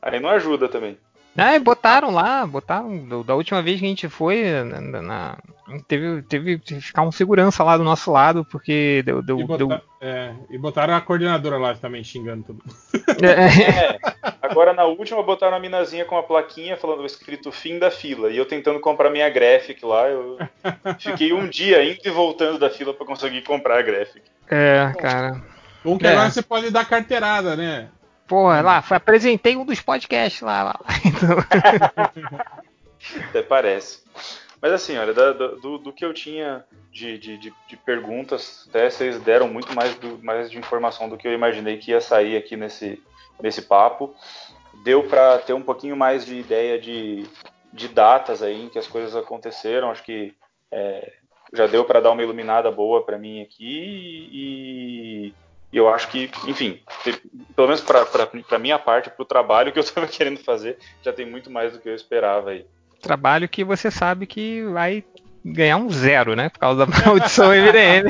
Aí 0.00 0.20
não 0.20 0.28
ajuda 0.28 0.68
também. 0.68 0.96
Ah, 1.38 1.58
botaram 1.60 2.10
lá, 2.10 2.44
botaram. 2.44 3.22
Da 3.22 3.34
última 3.34 3.62
vez 3.62 3.78
que 3.78 3.86
a 3.86 3.88
gente 3.88 4.08
foi, 4.08 4.42
na, 4.64 5.02
na, 5.02 5.38
teve, 5.86 6.22
teve 6.22 6.58
que 6.58 6.80
ficar 6.80 7.02
um 7.02 7.12
segurança 7.12 7.62
lá 7.62 7.76
do 7.76 7.84
nosso 7.84 8.10
lado, 8.10 8.44
porque 8.44 9.02
deu. 9.04 9.22
deu, 9.22 9.38
e, 9.38 9.44
botar, 9.44 9.56
deu... 9.56 9.80
É, 10.00 10.34
e 10.50 10.58
botaram 10.58 10.96
a 10.96 11.00
coordenadora 11.00 11.56
lá 11.56 11.74
também 11.76 12.02
xingando 12.02 12.44
tudo. 12.44 12.62
É, 13.20 13.98
agora 14.40 14.72
na 14.72 14.84
última 14.84 15.22
botaram 15.22 15.56
a 15.56 15.60
minazinha 15.60 16.04
com 16.04 16.16
a 16.16 16.22
plaquinha 16.22 16.76
falando 16.76 17.04
escrito 17.04 17.50
fim 17.50 17.78
da 17.78 17.90
fila. 17.90 18.30
E 18.30 18.36
eu 18.36 18.46
tentando 18.46 18.78
comprar 18.78 19.10
minha 19.10 19.28
graphic 19.28 19.84
lá, 19.84 20.08
eu 20.08 20.38
fiquei 21.00 21.32
um 21.32 21.48
dia 21.48 21.82
indo 21.84 22.00
e 22.04 22.10
voltando 22.10 22.60
da 22.60 22.70
fila 22.70 22.94
para 22.94 23.06
conseguir 23.06 23.42
comprar 23.42 23.78
a 23.78 23.82
graphic. 23.82 24.22
É, 24.48 24.92
cara. 24.98 25.42
Bom 25.84 25.98
que 25.98 26.06
é. 26.06 26.12
agora 26.12 26.30
você 26.30 26.42
pode 26.42 26.70
dar 26.70 26.84
carteirada, 26.84 27.56
né? 27.56 27.88
Porra, 28.28 28.60
lá, 28.60 28.82
foi, 28.82 28.98
apresentei 28.98 29.56
um 29.56 29.64
dos 29.64 29.80
podcasts 29.80 30.42
lá. 30.42 30.62
lá. 30.62 30.78
Então... 31.04 31.38
Até 33.30 33.42
parece. 33.42 34.02
Mas 34.60 34.72
assim, 34.72 34.98
olha, 34.98 35.14
do, 35.14 35.78
do 35.78 35.92
que 35.92 36.04
eu 36.04 36.12
tinha 36.12 36.64
de, 36.92 37.16
de, 37.16 37.38
de, 37.38 37.54
de, 37.68 37.76
perguntas, 37.76 38.66
até 38.68 38.90
vocês 38.90 39.18
deram 39.20 39.48
muito 39.48 39.74
mais, 39.74 39.94
do, 39.94 40.18
mais 40.22 40.50
de 40.50 40.58
informação 40.58 41.08
do 41.08 41.16
que 41.16 41.28
eu 41.28 41.32
imaginei 41.32 41.78
que 41.78 41.92
ia 41.92 42.00
sair 42.00 42.36
aqui 42.36 42.56
nesse, 42.56 43.00
nesse 43.40 43.62
papo. 43.62 44.14
Deu 44.82 45.04
para 45.04 45.38
ter 45.38 45.52
um 45.52 45.62
pouquinho 45.62 45.96
mais 45.96 46.26
de 46.26 46.36
ideia 46.36 46.78
de, 46.78 47.24
de 47.72 47.88
datas 47.88 48.42
aí 48.42 48.64
em 48.64 48.68
que 48.68 48.78
as 48.78 48.86
coisas 48.86 49.14
aconteceram. 49.14 49.90
Acho 49.90 50.02
que 50.02 50.34
é, 50.72 51.12
já 51.52 51.66
deu 51.66 51.84
para 51.84 52.00
dar 52.00 52.10
uma 52.10 52.22
iluminada 52.22 52.70
boa 52.70 53.04
para 53.04 53.16
mim 53.16 53.40
aqui 53.40 54.28
e 54.32 55.34
e 55.72 55.76
eu 55.76 55.88
acho 55.88 56.08
que, 56.08 56.30
enfim, 56.46 56.80
pelo 57.54 57.68
menos 57.68 57.82
para 57.82 58.06
a 58.50 58.58
minha 58.58 58.78
parte, 58.78 59.10
para 59.10 59.22
o 59.22 59.26
trabalho 59.26 59.72
que 59.72 59.78
eu 59.78 59.82
estava 59.84 60.06
querendo 60.06 60.38
fazer, 60.38 60.78
já 61.02 61.12
tem 61.12 61.26
muito 61.26 61.50
mais 61.50 61.72
do 61.72 61.78
que 61.78 61.88
eu 61.88 61.94
esperava 61.94 62.50
aí. 62.50 62.66
Trabalho 63.00 63.48
que 63.48 63.62
você 63.62 63.90
sabe 63.90 64.26
que 64.26 64.64
vai 64.64 65.04
ganhar 65.44 65.76
um 65.76 65.90
zero, 65.90 66.34
né? 66.34 66.48
Por 66.48 66.58
causa 66.58 66.84
da 66.84 66.86
maldição 67.06 67.50
MDM. 67.50 68.08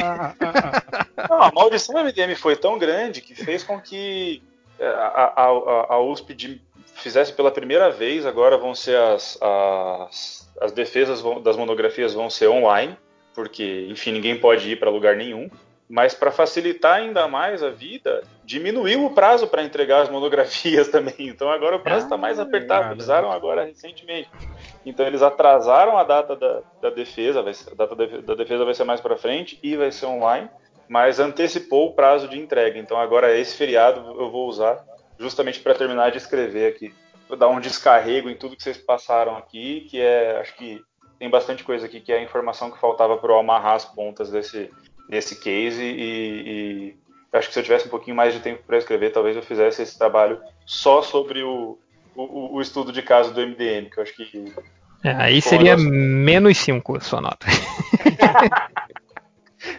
Não, 1.28 1.42
a 1.42 1.52
maldição 1.52 2.02
MDM 2.02 2.34
foi 2.36 2.56
tão 2.56 2.78
grande 2.78 3.20
que 3.20 3.34
fez 3.34 3.62
com 3.62 3.80
que 3.80 4.42
é, 4.78 4.86
a, 4.86 5.32
a, 5.36 5.94
a 5.94 6.00
USP 6.00 6.62
fizesse 6.94 7.32
pela 7.32 7.50
primeira 7.50 7.90
vez, 7.90 8.24
agora 8.24 8.56
vão 8.56 8.74
ser 8.74 8.96
as, 8.96 9.38
as, 9.40 10.50
as 10.60 10.72
defesas 10.72 11.22
das 11.42 11.56
monografias 11.56 12.14
vão 12.14 12.30
ser 12.30 12.48
online, 12.48 12.96
porque, 13.34 13.86
enfim, 13.88 14.12
ninguém 14.12 14.38
pode 14.38 14.70
ir 14.70 14.80
para 14.80 14.90
lugar 14.90 15.14
nenhum 15.16 15.48
mas 15.88 16.12
para 16.12 16.30
facilitar 16.30 16.96
ainda 16.96 17.26
mais 17.26 17.62
a 17.62 17.70
vida, 17.70 18.22
diminuiu 18.44 19.06
o 19.06 19.14
prazo 19.14 19.46
para 19.46 19.62
entregar 19.62 20.02
as 20.02 20.10
monografias 20.10 20.88
também. 20.92 21.14
Então 21.18 21.50
agora 21.50 21.76
o 21.76 21.80
prazo 21.80 22.04
está 22.04 22.16
ah, 22.16 22.18
mais 22.18 22.38
apertado. 22.38 22.90
Avisaram 22.90 23.32
agora 23.32 23.64
recentemente. 23.64 24.28
Então 24.84 25.06
eles 25.06 25.22
atrasaram 25.22 25.96
a 25.96 26.04
data 26.04 26.36
da, 26.36 26.60
da 26.82 26.90
defesa, 26.90 27.52
ser, 27.54 27.72
a 27.72 27.74
data 27.74 27.96
da 27.96 28.34
defesa 28.34 28.64
vai 28.64 28.74
ser 28.74 28.84
mais 28.84 29.00
para 29.00 29.16
frente 29.16 29.58
e 29.62 29.76
vai 29.76 29.90
ser 29.90 30.06
online, 30.06 30.50
mas 30.88 31.18
antecipou 31.18 31.88
o 31.88 31.94
prazo 31.94 32.28
de 32.28 32.38
entrega. 32.38 32.78
Então 32.78 32.98
agora 32.98 33.36
esse 33.36 33.56
feriado 33.56 34.14
eu 34.20 34.30
vou 34.30 34.46
usar 34.46 34.84
justamente 35.18 35.60
para 35.60 35.74
terminar 35.74 36.10
de 36.10 36.18
escrever 36.18 36.72
aqui, 36.72 36.94
vou 37.28 37.36
dar 37.36 37.48
um 37.48 37.60
descarrego 37.60 38.28
em 38.28 38.36
tudo 38.36 38.56
que 38.56 38.62
vocês 38.62 38.76
passaram 38.76 39.36
aqui, 39.36 39.86
que 39.90 40.00
é, 40.00 40.38
acho 40.38 40.54
que 40.54 40.80
tem 41.18 41.28
bastante 41.28 41.64
coisa 41.64 41.86
aqui 41.86 42.00
que 42.00 42.12
é 42.12 42.18
a 42.18 42.22
informação 42.22 42.70
que 42.70 42.78
faltava 42.78 43.16
para 43.16 43.32
eu 43.32 43.38
amarrar 43.38 43.74
as 43.74 43.84
pontas 43.84 44.30
desse 44.30 44.70
nesse 45.08 45.36
case 45.36 45.82
e, 45.82 46.94
e 46.94 46.96
acho 47.32 47.48
que 47.48 47.54
se 47.54 47.60
eu 47.60 47.64
tivesse 47.64 47.86
um 47.86 47.90
pouquinho 47.90 48.16
mais 48.16 48.34
de 48.34 48.40
tempo 48.40 48.62
para 48.66 48.78
escrever, 48.78 49.12
talvez 49.12 49.36
eu 49.36 49.42
fizesse 49.42 49.82
esse 49.82 49.98
trabalho 49.98 50.40
só 50.66 51.02
sobre 51.02 51.42
o, 51.42 51.78
o, 52.14 52.56
o 52.56 52.60
estudo 52.60 52.92
de 52.92 53.02
caso 53.02 53.32
do 53.32 53.40
MDM, 53.40 53.90
que 53.90 53.98
eu 53.98 54.02
acho 54.02 54.14
que. 54.14 54.52
É, 55.04 55.12
aí 55.12 55.40
seria 55.40 55.76
nosso... 55.76 55.88
menos 55.88 56.58
5 56.58 57.04
sua 57.04 57.20
nota. 57.20 57.46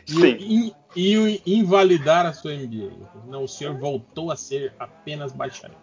Sim. 0.05 0.37
E, 0.39 0.73
e, 0.95 1.41
e, 1.45 1.59
invalidar 1.59 2.25
a 2.25 2.33
sua 2.33 2.53
MBA. 2.53 2.91
Não, 3.27 3.43
o 3.43 3.47
senhor 3.47 3.77
voltou 3.77 4.31
a 4.31 4.35
ser 4.35 4.73
apenas 4.79 5.31
bacharel. 5.31 5.77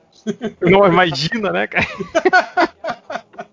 Não, 0.60 0.86
imagina, 0.86 1.52
né, 1.52 1.66
cara? 1.66 1.86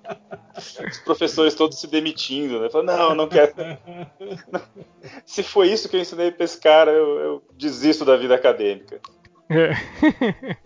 Os 0.63 0.99
professores 0.99 1.55
todos 1.55 1.79
se 1.79 1.87
demitindo, 1.87 2.59
né? 2.59 2.69
Falando, 2.69 2.87
não, 2.87 3.15
não 3.15 3.27
quero. 3.27 3.53
Se 5.25 5.43
foi 5.43 5.69
isso 5.69 5.89
que 5.89 5.95
eu 5.95 6.01
ensinei 6.01 6.31
pra 6.31 6.45
esse 6.45 6.59
cara, 6.59 6.91
eu, 6.91 7.19
eu 7.19 7.43
desisto 7.57 8.05
da 8.05 8.15
vida 8.15 8.35
acadêmica. 8.35 8.99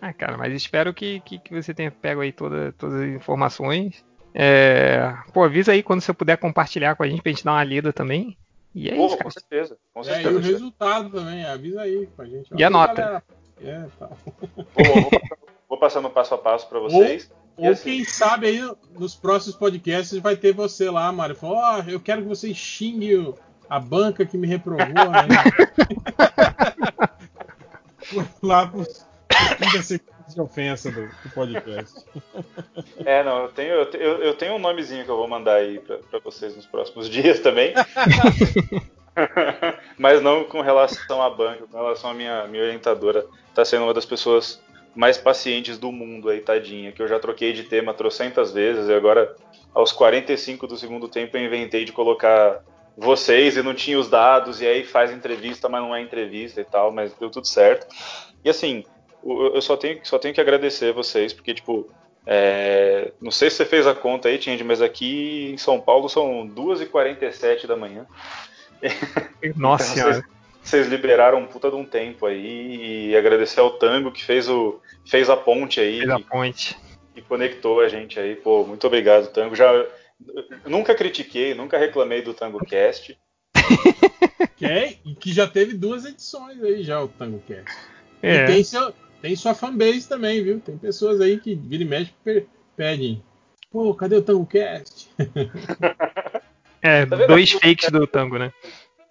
ah, 0.00 0.12
cara, 0.12 0.36
mas 0.36 0.52
espero 0.54 0.94
que, 0.94 1.20
que, 1.20 1.38
que, 1.38 1.54
você 1.54 1.74
tenha 1.74 1.90
pego 1.90 2.20
aí 2.20 2.32
toda, 2.32 2.72
todas 2.72 3.00
as 3.00 3.08
informações. 3.08 4.04
É... 4.34 5.14
Pô, 5.32 5.44
avisa 5.44 5.72
aí 5.72 5.82
quando 5.82 6.00
você 6.00 6.12
puder 6.12 6.36
compartilhar 6.38 6.96
com 6.96 7.02
a 7.02 7.08
gente 7.08 7.22
pra 7.22 7.32
gente 7.32 7.44
dar 7.44 7.52
uma 7.52 7.64
lida 7.64 7.92
também. 7.92 8.36
E 8.74 8.88
é 8.88 8.94
Pô, 8.94 9.06
isso, 9.06 9.18
com 9.18 9.30
certeza. 9.30 9.76
Com 9.92 10.02
certeza. 10.02 10.28
É, 10.28 10.32
e 10.32 10.36
o 10.36 10.40
resultado 10.40 11.10
também, 11.10 11.44
avisa 11.44 11.82
aí 11.82 12.06
pra 12.06 12.24
gente. 12.24 12.50
E 12.56 12.64
a 12.64 12.70
nota. 12.70 13.22
É, 13.60 13.86
tá. 13.98 14.08
Pô, 14.08 14.82
vou, 14.82 15.10
vou 15.68 15.78
passando 15.78 16.08
passo 16.08 16.34
a 16.34 16.38
passo 16.38 16.68
para 16.68 16.80
vocês. 16.80 17.30
Ou, 17.30 17.41
ou 17.66 17.72
assim, 17.72 17.84
quem 17.84 18.04
sabe 18.04 18.46
aí 18.46 18.70
nos 18.98 19.14
próximos 19.14 19.56
podcasts 19.56 20.18
vai 20.18 20.36
ter 20.36 20.52
você 20.52 20.90
lá, 20.90 21.10
Mário. 21.12 21.36
Falou, 21.36 21.56
ó, 21.56 21.80
oh, 21.80 21.90
eu 21.90 22.00
quero 22.00 22.22
que 22.22 22.28
você 22.28 22.52
xingue 22.52 23.34
a 23.68 23.78
banca 23.78 24.26
que 24.26 24.36
me 24.36 24.46
reprovou. 24.46 24.86
Né? 24.86 25.38
lá 28.42 28.66
pros 28.66 29.06
30 29.58 29.82
segundos 29.82 30.34
de 30.34 30.40
ofensa 30.40 30.90
do, 30.90 31.06
do, 31.06 31.30
podcast. 31.34 32.04
É, 33.04 33.22
não, 33.22 33.44
eu 33.44 33.48
tenho, 33.48 33.74
eu, 33.74 34.22
eu 34.22 34.34
tenho 34.34 34.54
um 34.54 34.58
nomezinho 34.58 35.04
que 35.04 35.10
eu 35.10 35.16
vou 35.16 35.28
mandar 35.28 35.54
aí 35.54 35.78
para 35.78 36.18
vocês 36.22 36.56
nos 36.56 36.66
próximos 36.66 37.08
dias 37.08 37.40
também. 37.40 37.72
Mas 39.98 40.22
não 40.22 40.44
com 40.44 40.62
relação 40.62 41.22
à 41.22 41.28
banca, 41.28 41.66
com 41.66 41.76
relação 41.76 42.10
à 42.10 42.14
minha, 42.14 42.46
minha 42.46 42.62
orientadora. 42.62 43.26
Tá 43.54 43.64
sendo 43.64 43.84
uma 43.84 43.94
das 43.94 44.06
pessoas 44.06 44.62
mais 44.94 45.16
pacientes 45.16 45.78
do 45.78 45.90
mundo 45.90 46.28
aí, 46.28 46.40
tadinha. 46.40 46.92
Que 46.92 47.02
eu 47.02 47.08
já 47.08 47.18
troquei 47.18 47.52
de 47.52 47.64
tema 47.64 47.94
trocentas 47.94 48.52
vezes 48.52 48.88
e 48.88 48.94
agora, 48.94 49.34
aos 49.74 49.92
45 49.92 50.66
do 50.66 50.76
segundo 50.76 51.08
tempo, 51.08 51.36
eu 51.36 51.44
inventei 51.44 51.84
de 51.84 51.92
colocar 51.92 52.62
vocês 52.96 53.56
e 53.56 53.62
não 53.62 53.74
tinha 53.74 53.98
os 53.98 54.08
dados, 54.08 54.60
e 54.60 54.66
aí 54.66 54.84
faz 54.84 55.10
entrevista, 55.10 55.68
mas 55.68 55.80
não 55.80 55.94
é 55.94 56.02
entrevista 56.02 56.60
e 56.60 56.64
tal, 56.64 56.92
mas 56.92 57.12
deu 57.14 57.30
tudo 57.30 57.46
certo. 57.46 57.86
E 58.44 58.50
assim, 58.50 58.84
eu 59.24 59.60
só 59.62 59.76
tenho, 59.76 60.00
só 60.02 60.18
tenho 60.18 60.34
que 60.34 60.40
agradecer 60.40 60.92
vocês, 60.92 61.32
porque, 61.32 61.54
tipo, 61.54 61.88
é, 62.26 63.12
não 63.20 63.30
sei 63.30 63.50
se 63.50 63.56
você 63.56 63.64
fez 63.64 63.86
a 63.86 63.94
conta 63.94 64.28
aí, 64.28 64.38
Tindy, 64.38 64.62
mas 64.62 64.82
aqui 64.82 65.50
em 65.52 65.58
São 65.58 65.80
Paulo 65.80 66.08
são 66.08 66.46
2h47 66.48 67.66
da 67.66 67.76
manhã. 67.76 68.06
Nossa 69.56 69.84
então, 69.84 69.94
senhora. 69.94 70.14
Vocês, 70.14 70.24
vocês, 70.62 70.88
liberaram 70.88 71.38
um 71.38 71.46
puta 71.46 71.70
de 71.70 71.76
um 71.76 71.84
tempo 71.84 72.26
aí 72.26 73.08
e 73.10 73.16
agradecer 73.16 73.60
ao 73.60 73.78
Tango 73.78 74.12
que 74.12 74.24
fez, 74.24 74.48
o, 74.48 74.80
fez 75.04 75.28
a 75.28 75.36
ponte 75.36 75.80
aí. 75.80 75.98
Fez 75.98 76.10
a 76.10 76.18
ponte. 76.20 76.76
E, 77.14 77.18
e 77.18 77.22
conectou 77.22 77.80
a 77.80 77.88
gente 77.88 78.18
aí. 78.18 78.36
Pô, 78.36 78.64
muito 78.64 78.86
obrigado, 78.86 79.32
Tango. 79.32 79.54
Já, 79.56 79.70
nunca 80.66 80.94
critiquei, 80.94 81.54
nunca 81.54 81.78
reclamei 81.78 82.22
do 82.22 82.32
Tango 82.32 82.64
Cast. 82.64 83.18
que, 84.56 84.64
é, 84.64 84.96
que 85.18 85.32
já 85.32 85.46
teve 85.46 85.74
duas 85.74 86.04
edições 86.04 86.62
aí 86.62 86.82
já, 86.82 87.02
o 87.02 87.08
Tango 87.08 87.42
Cast. 87.46 87.76
É. 88.22 88.44
E 88.44 88.46
tem, 88.46 88.64
seu, 88.64 88.94
tem 89.20 89.36
sua 89.36 89.54
fanbase 89.54 90.08
também, 90.08 90.42
viu? 90.42 90.60
Tem 90.60 90.78
pessoas 90.78 91.20
aí 91.20 91.38
que 91.38 91.54
vira 91.54 91.82
e 91.82 91.86
mexe 91.86 92.12
pedem. 92.76 93.22
Pô, 93.70 93.94
cadê 93.94 94.16
o 94.16 94.22
Tango 94.22 94.46
Cast? 94.46 95.08
É, 96.84 97.06
tá 97.06 97.14
dois 97.14 97.52
fakes 97.52 97.90
do 97.90 98.04
tango, 98.08 98.38
né? 98.38 98.52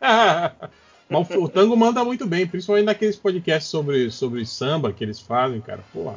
Mas 1.12 1.30
o 1.32 1.50
tango 1.50 1.76
manda 1.76 2.06
muito 2.06 2.26
bem, 2.26 2.48
principalmente 2.48 2.86
naqueles 2.86 3.18
podcasts 3.18 3.70
sobre, 3.70 4.10
sobre 4.10 4.46
samba 4.46 4.94
que 4.94 5.04
eles 5.04 5.20
fazem, 5.20 5.60
cara. 5.60 5.82
Porra. 5.92 6.16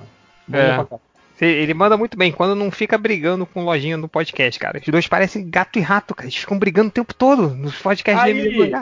É. 0.53 1.45
Ele 1.45 1.75
manda 1.75 1.97
muito 1.97 2.17
bem, 2.17 2.31
quando 2.31 2.55
não 2.55 2.71
fica 2.71 2.97
brigando 2.97 3.45
com 3.45 3.65
lojinha 3.65 3.97
no 3.97 4.09
podcast, 4.09 4.59
cara. 4.61 4.79
Os 4.79 4.87
dois 4.87 5.09
parecem 5.09 5.51
gato 5.51 5.81
e 5.81 5.83
rato, 5.83 6.15
cara. 6.15 6.29
Eles 6.29 6.37
ficam 6.37 6.57
brigando 6.57 6.89
o 6.89 6.93
tempo 6.93 7.13
todo 7.13 7.49
nos 7.51 7.77
podcasts 7.77 8.25
aí, 8.25 8.35
dele. 8.35 8.73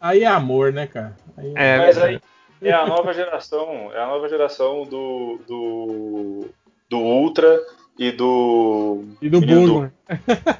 Aí 0.00 0.22
é 0.22 0.26
amor, 0.26 0.72
né, 0.72 0.86
cara? 0.86 1.16
Aí 1.36 1.52
é, 1.56 1.74
é, 1.74 1.78
Mas 1.78 1.98
aí 1.98 2.20
é 2.62 2.72
a 2.72 2.86
nova 2.86 3.12
geração, 3.12 3.90
é 3.92 4.00
a 4.00 4.06
nova 4.06 4.28
geração 4.28 4.84
do, 4.84 5.40
do, 5.48 6.48
do 6.88 6.98
Ultra 6.98 7.60
e 7.98 8.12
do. 8.12 9.04
E 9.20 9.28
do 9.28 9.40
Burgo. 9.40 9.90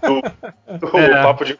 Do, 0.03 0.79
do, 0.79 0.91
do 0.91 0.99
é. 0.99 1.23
papo 1.23 1.45
de. 1.45 1.59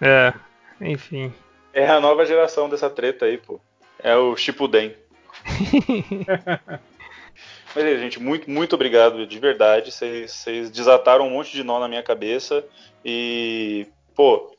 É, 0.00 0.34
enfim. 0.80 1.32
É 1.76 1.86
a 1.86 2.00
nova 2.00 2.24
geração 2.24 2.70
dessa 2.70 2.88
treta 2.88 3.26
aí, 3.26 3.36
pô. 3.36 3.60
É 4.02 4.16
o 4.16 4.34
Shippuden. 4.34 4.96
Mas 7.76 7.84
aí, 7.84 7.98
gente, 7.98 8.18
muito, 8.18 8.50
muito 8.50 8.72
obrigado 8.74 9.26
de 9.26 9.38
verdade. 9.38 9.92
Vocês 9.92 10.70
desataram 10.70 11.26
um 11.26 11.30
monte 11.30 11.52
de 11.52 11.62
nó 11.62 11.78
na 11.78 11.86
minha 11.86 12.02
cabeça. 12.02 12.64
E, 13.04 13.86
pô, 14.14 14.56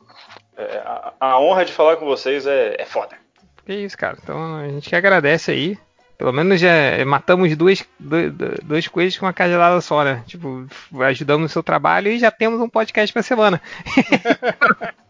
é, 0.56 0.78
a, 0.78 1.14
a, 1.20 1.40
honra 1.40 1.66
de 1.66 1.74
falar 1.74 1.98
com 1.98 2.06
vocês 2.06 2.46
é, 2.46 2.76
é 2.80 2.86
foda. 2.86 3.18
Que 3.66 3.74
isso, 3.74 3.98
cara. 3.98 4.20
Então 4.22 4.58
a 4.58 4.68
gente 4.70 4.88
que 4.88 4.96
agradece 4.96 5.50
aí. 5.50 5.76
Pelo 6.20 6.32
menos 6.32 6.60
já 6.60 7.04
matamos 7.04 7.56
duas, 7.58 7.84
dois, 8.00 8.32
dois 8.64 8.88
coelhos 8.88 9.18
com 9.18 9.26
uma 9.26 9.34
cajadada 9.34 9.82
só, 9.82 10.04
né? 10.04 10.24
Tipo, 10.28 10.68
ajudamos 11.02 11.42
no 11.42 11.50
seu 11.50 11.64
trabalho 11.64 12.12
e 12.12 12.20
já 12.20 12.30
temos 12.30 12.62
um 12.62 12.70
podcast 12.70 13.12
pra 13.12 13.24
semana. 13.24 13.60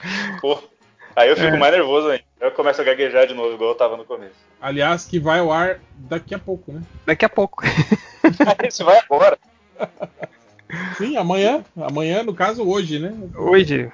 Pô, 0.40 0.62
aí 1.16 1.28
eu 1.28 1.36
fico 1.36 1.54
é. 1.54 1.58
mais 1.58 1.72
nervoso 1.72 2.08
ainda. 2.08 2.24
Eu 2.40 2.52
começo 2.52 2.80
a 2.80 2.84
gaguejar 2.84 3.26
de 3.26 3.34
novo, 3.34 3.54
igual 3.54 3.70
eu 3.70 3.76
tava 3.76 3.96
no 3.96 4.04
começo. 4.04 4.34
Aliás, 4.60 5.06
que 5.06 5.18
vai 5.18 5.40
ao 5.40 5.50
ar 5.50 5.80
daqui 5.96 6.34
a 6.34 6.38
pouco, 6.38 6.72
né? 6.72 6.82
Daqui 7.04 7.24
a 7.24 7.28
pouco. 7.28 7.64
Isso 8.68 8.84
vai 8.84 8.98
agora. 8.98 9.38
Sim, 10.96 11.16
amanhã. 11.16 11.64
Amanhã, 11.76 12.22
no 12.22 12.34
caso, 12.34 12.68
hoje, 12.68 12.98
né? 12.98 13.14
Hoje. 13.34 13.90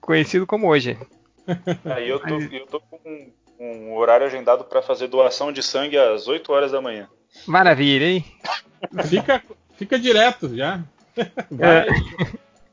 Conhecido 0.00 0.46
como 0.46 0.68
hoje. 0.68 0.98
Aí 1.84 2.08
eu 2.08 2.18
tô, 2.18 2.40
eu 2.40 2.66
tô 2.66 2.80
com 2.80 3.30
um 3.58 3.94
horário 3.94 4.26
agendado 4.26 4.64
para 4.64 4.80
fazer 4.80 5.08
doação 5.08 5.52
de 5.52 5.62
sangue 5.62 5.98
às 5.98 6.26
8 6.26 6.52
horas 6.52 6.72
da 6.72 6.80
manhã. 6.80 7.08
Maravilha, 7.46 8.06
hein? 8.06 8.24
fica, 9.06 9.42
fica 9.76 9.98
direto 9.98 10.54
já. 10.56 10.80
Vai, 11.50 11.88
é. 11.88 11.92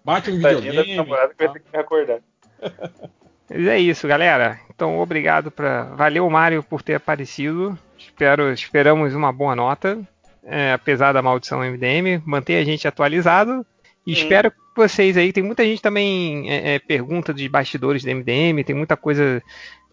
Bate 0.03 0.31
um 0.31 0.37
videogame. 0.37 0.95
Da 0.95 1.03
namorada 1.03 1.33
que 1.33 1.45
vai 1.45 1.53
ter 1.53 1.59
que 1.59 1.71
me 1.73 1.79
acordar. 1.79 2.19
Mas 3.49 3.65
é 3.67 3.79
isso, 3.79 4.07
galera. 4.07 4.59
Então, 4.73 4.99
obrigado 4.99 5.49
para, 5.49 5.83
valeu 5.95 6.29
Mário 6.29 6.61
por 6.61 6.81
ter 6.81 6.95
aparecido. 6.95 7.77
Espero, 7.97 8.51
esperamos 8.51 9.15
uma 9.15 9.31
boa 9.31 9.55
nota, 9.55 9.99
é, 10.43 10.73
apesar 10.73 11.13
da 11.13 11.21
maldição 11.21 11.59
MDM. 11.59 12.21
Mantenha 12.25 12.59
a 12.59 12.65
gente 12.65 12.87
atualizado. 12.87 13.65
E 14.05 14.13
espero 14.13 14.51
que 14.51 14.57
vocês 14.73 15.17
aí, 15.17 15.33
tem 15.33 15.43
muita 15.43 15.65
gente 15.65 15.81
também 15.81 16.49
é, 16.49 16.75
é, 16.75 16.79
pergunta 16.79 17.33
de 17.33 17.49
bastidores 17.49 18.03
do 18.03 18.09
MDM, 18.09 18.63
tem 18.63 18.73
muita 18.73 18.95
coisa 18.95 19.43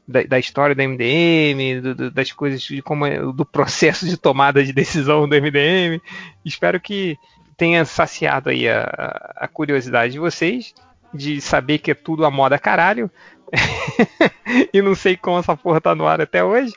da, 0.06 0.22
da, 0.22 0.38
história 0.38 0.72
do 0.72 0.82
MDM, 0.82 1.80
do, 1.82 1.94
do, 1.96 2.10
das 2.12 2.30
coisas 2.30 2.62
de 2.62 2.80
como 2.80 3.04
é, 3.04 3.18
do 3.18 3.44
processo 3.44 4.06
de 4.06 4.16
tomada 4.16 4.62
de 4.62 4.72
decisão 4.72 5.28
do 5.28 5.34
MDM. 5.34 6.00
Espero 6.44 6.78
que 6.80 7.18
tenha 7.56 7.84
saciado 7.84 8.50
aí 8.50 8.68
a, 8.68 9.32
a 9.36 9.48
curiosidade 9.48 10.12
de 10.12 10.20
vocês 10.20 10.72
de 11.14 11.40
saber 11.40 11.78
que 11.78 11.92
é 11.92 11.94
tudo 11.94 12.26
a 12.26 12.30
moda 12.30 12.58
caralho. 12.58 13.10
e 14.72 14.82
não 14.82 14.94
sei 14.94 15.16
como 15.16 15.38
essa 15.38 15.56
porra 15.56 15.80
tá 15.80 15.94
no 15.94 16.06
ar 16.06 16.20
até 16.20 16.42
hoje. 16.42 16.72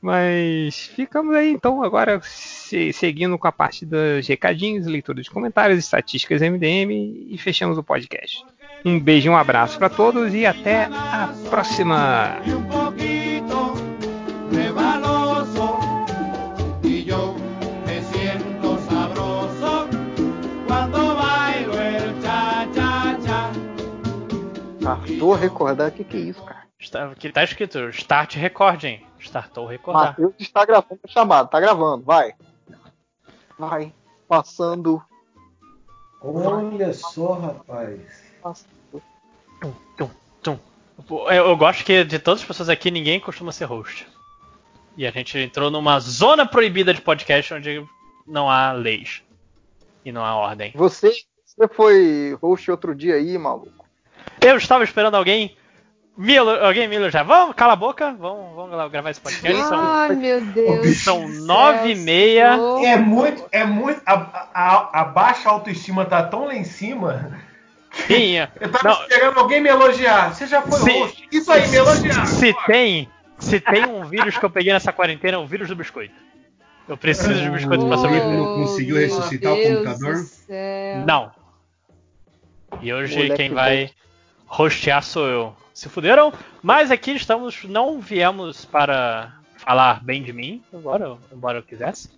Mas 0.00 0.86
ficamos 0.94 1.34
aí 1.34 1.50
então 1.50 1.82
agora 1.82 2.20
se, 2.22 2.92
seguindo 2.92 3.36
com 3.36 3.48
a 3.48 3.52
parte 3.52 3.84
dos 3.84 4.26
recadinhos, 4.28 4.86
leitura 4.86 5.20
de 5.20 5.30
comentários, 5.30 5.78
estatísticas 5.78 6.40
MDM 6.40 7.26
e 7.28 7.36
fechamos 7.38 7.76
o 7.76 7.82
podcast. 7.82 8.44
Um 8.84 9.00
beijo 9.00 9.28
um 9.28 9.36
abraço 9.36 9.76
para 9.76 9.88
todos 9.88 10.32
e 10.34 10.46
até 10.46 10.84
a 10.84 11.34
próxima. 11.50 12.36
Startou 25.18 25.34
recordar, 25.34 25.88
o 25.88 25.92
que, 25.92 26.04
que 26.04 26.16
é 26.16 26.20
isso, 26.20 26.42
cara? 26.42 26.62
Está, 26.78 27.10
aqui 27.10 27.32
tá 27.32 27.42
escrito 27.42 27.88
Start 27.88 28.36
Recording. 28.36 29.04
Startou 29.18 29.66
recordar. 29.66 30.10
Matheus 30.10 30.34
está 30.38 30.64
gravando 30.64 31.00
a 31.02 31.08
chamada, 31.08 31.48
tá 31.48 31.60
gravando, 31.60 32.04
vai. 32.04 32.34
Vai, 33.58 33.92
passando. 34.28 35.02
Olha 36.22 36.92
só, 36.94 37.32
rapaz. 37.32 38.00
Tum, 39.60 39.72
tum, 39.96 40.10
tum. 40.40 40.58
Eu, 41.26 41.46
eu 41.46 41.56
gosto 41.56 41.84
que 41.84 42.04
de 42.04 42.18
todas 42.20 42.40
as 42.40 42.46
pessoas 42.46 42.68
aqui, 42.68 42.90
ninguém 42.90 43.18
costuma 43.18 43.50
ser 43.50 43.64
host. 43.64 44.06
E 44.96 45.06
a 45.06 45.10
gente 45.10 45.36
entrou 45.38 45.70
numa 45.70 45.98
zona 45.98 46.46
proibida 46.46 46.94
de 46.94 47.00
podcast 47.00 47.54
onde 47.54 47.84
não 48.26 48.48
há 48.48 48.72
leis. 48.72 49.22
E 50.04 50.12
não 50.12 50.24
há 50.24 50.36
ordem. 50.36 50.72
Você, 50.76 51.12
você 51.44 51.68
foi 51.68 52.38
host 52.40 52.70
outro 52.70 52.94
dia 52.94 53.16
aí, 53.16 53.36
maluco? 53.36 53.87
Eu 54.40 54.56
estava 54.56 54.84
esperando 54.84 55.14
alguém 55.16 55.56
Milo, 56.16 56.50
alguém 56.50 56.88
Milo 56.88 57.08
já? 57.10 57.22
Vamos, 57.22 57.54
cala 57.54 57.74
a 57.74 57.76
boca, 57.76 58.12
vamos, 58.18 58.54
vamos 58.56 58.90
gravar 58.90 59.10
esse 59.10 59.20
podcast. 59.20 59.62
São, 59.68 59.78
Ai, 59.80 60.16
meu 60.16 60.40
Deus. 60.40 60.96
são 60.98 61.28
nove 61.28 61.92
e 61.92 61.94
meia. 61.94 62.58
É 62.84 62.96
muito, 62.96 63.44
é 63.52 63.64
muito. 63.64 64.00
A, 64.04 64.48
a, 64.52 65.00
a 65.00 65.04
baixa 65.04 65.48
autoestima 65.48 66.04
tá 66.04 66.22
tão 66.24 66.46
lá 66.46 66.56
em 66.56 66.64
cima. 66.64 67.38
Sim, 67.92 68.34
Eu 68.60 68.70
tava 68.70 68.88
não, 68.88 69.02
esperando 69.02 69.38
alguém 69.38 69.60
me 69.60 69.68
elogiar. 69.68 70.34
Você 70.34 70.46
já 70.48 70.60
foi 70.62 70.78
Se- 70.80 70.98
host. 70.98 71.28
Isso 71.30 71.52
aí, 71.52 71.68
me 71.68 71.76
elogiar. 71.76 72.26
se 72.26 72.52
tem, 72.66 73.08
se 73.38 73.60
tem 73.60 73.86
um 73.86 74.04
vírus 74.04 74.36
que 74.36 74.44
eu 74.44 74.50
peguei 74.50 74.72
nessa 74.72 74.92
quarentena, 74.92 75.36
é 75.36 75.40
o 75.40 75.46
vírus 75.46 75.68
do 75.68 75.76
biscoito. 75.76 76.14
Eu 76.88 76.96
preciso 76.96 77.34
de 77.34 77.48
biscoito 77.50 77.86
pra 77.86 77.96
Oh. 77.96 78.00
sobreviver. 78.00 78.36
Não 78.38 78.56
conseguiu 78.56 78.96
ressuscitar 78.96 79.52
o 79.52 79.56
Deus 79.56 79.68
computador? 79.86 80.14
do 80.14 80.22
céu. 80.24 81.04
Não. 81.06 81.30
E 82.80 82.92
hoje 82.92 83.14
Moleque 83.16 83.36
quem 83.36 83.50
vai 83.54 83.90
rostear 84.48 85.02
sou 85.02 85.26
eu. 85.28 85.56
Se 85.72 85.88
fuderam, 85.88 86.32
mas 86.62 86.90
aqui 86.90 87.12
estamos, 87.12 87.62
não 87.64 88.00
viemos 88.00 88.64
para 88.64 89.32
falar 89.56 90.02
bem 90.02 90.22
de 90.22 90.32
mim, 90.32 90.62
embora, 90.72 91.16
embora 91.32 91.58
eu 91.58 91.62
quisesse. 91.62 92.10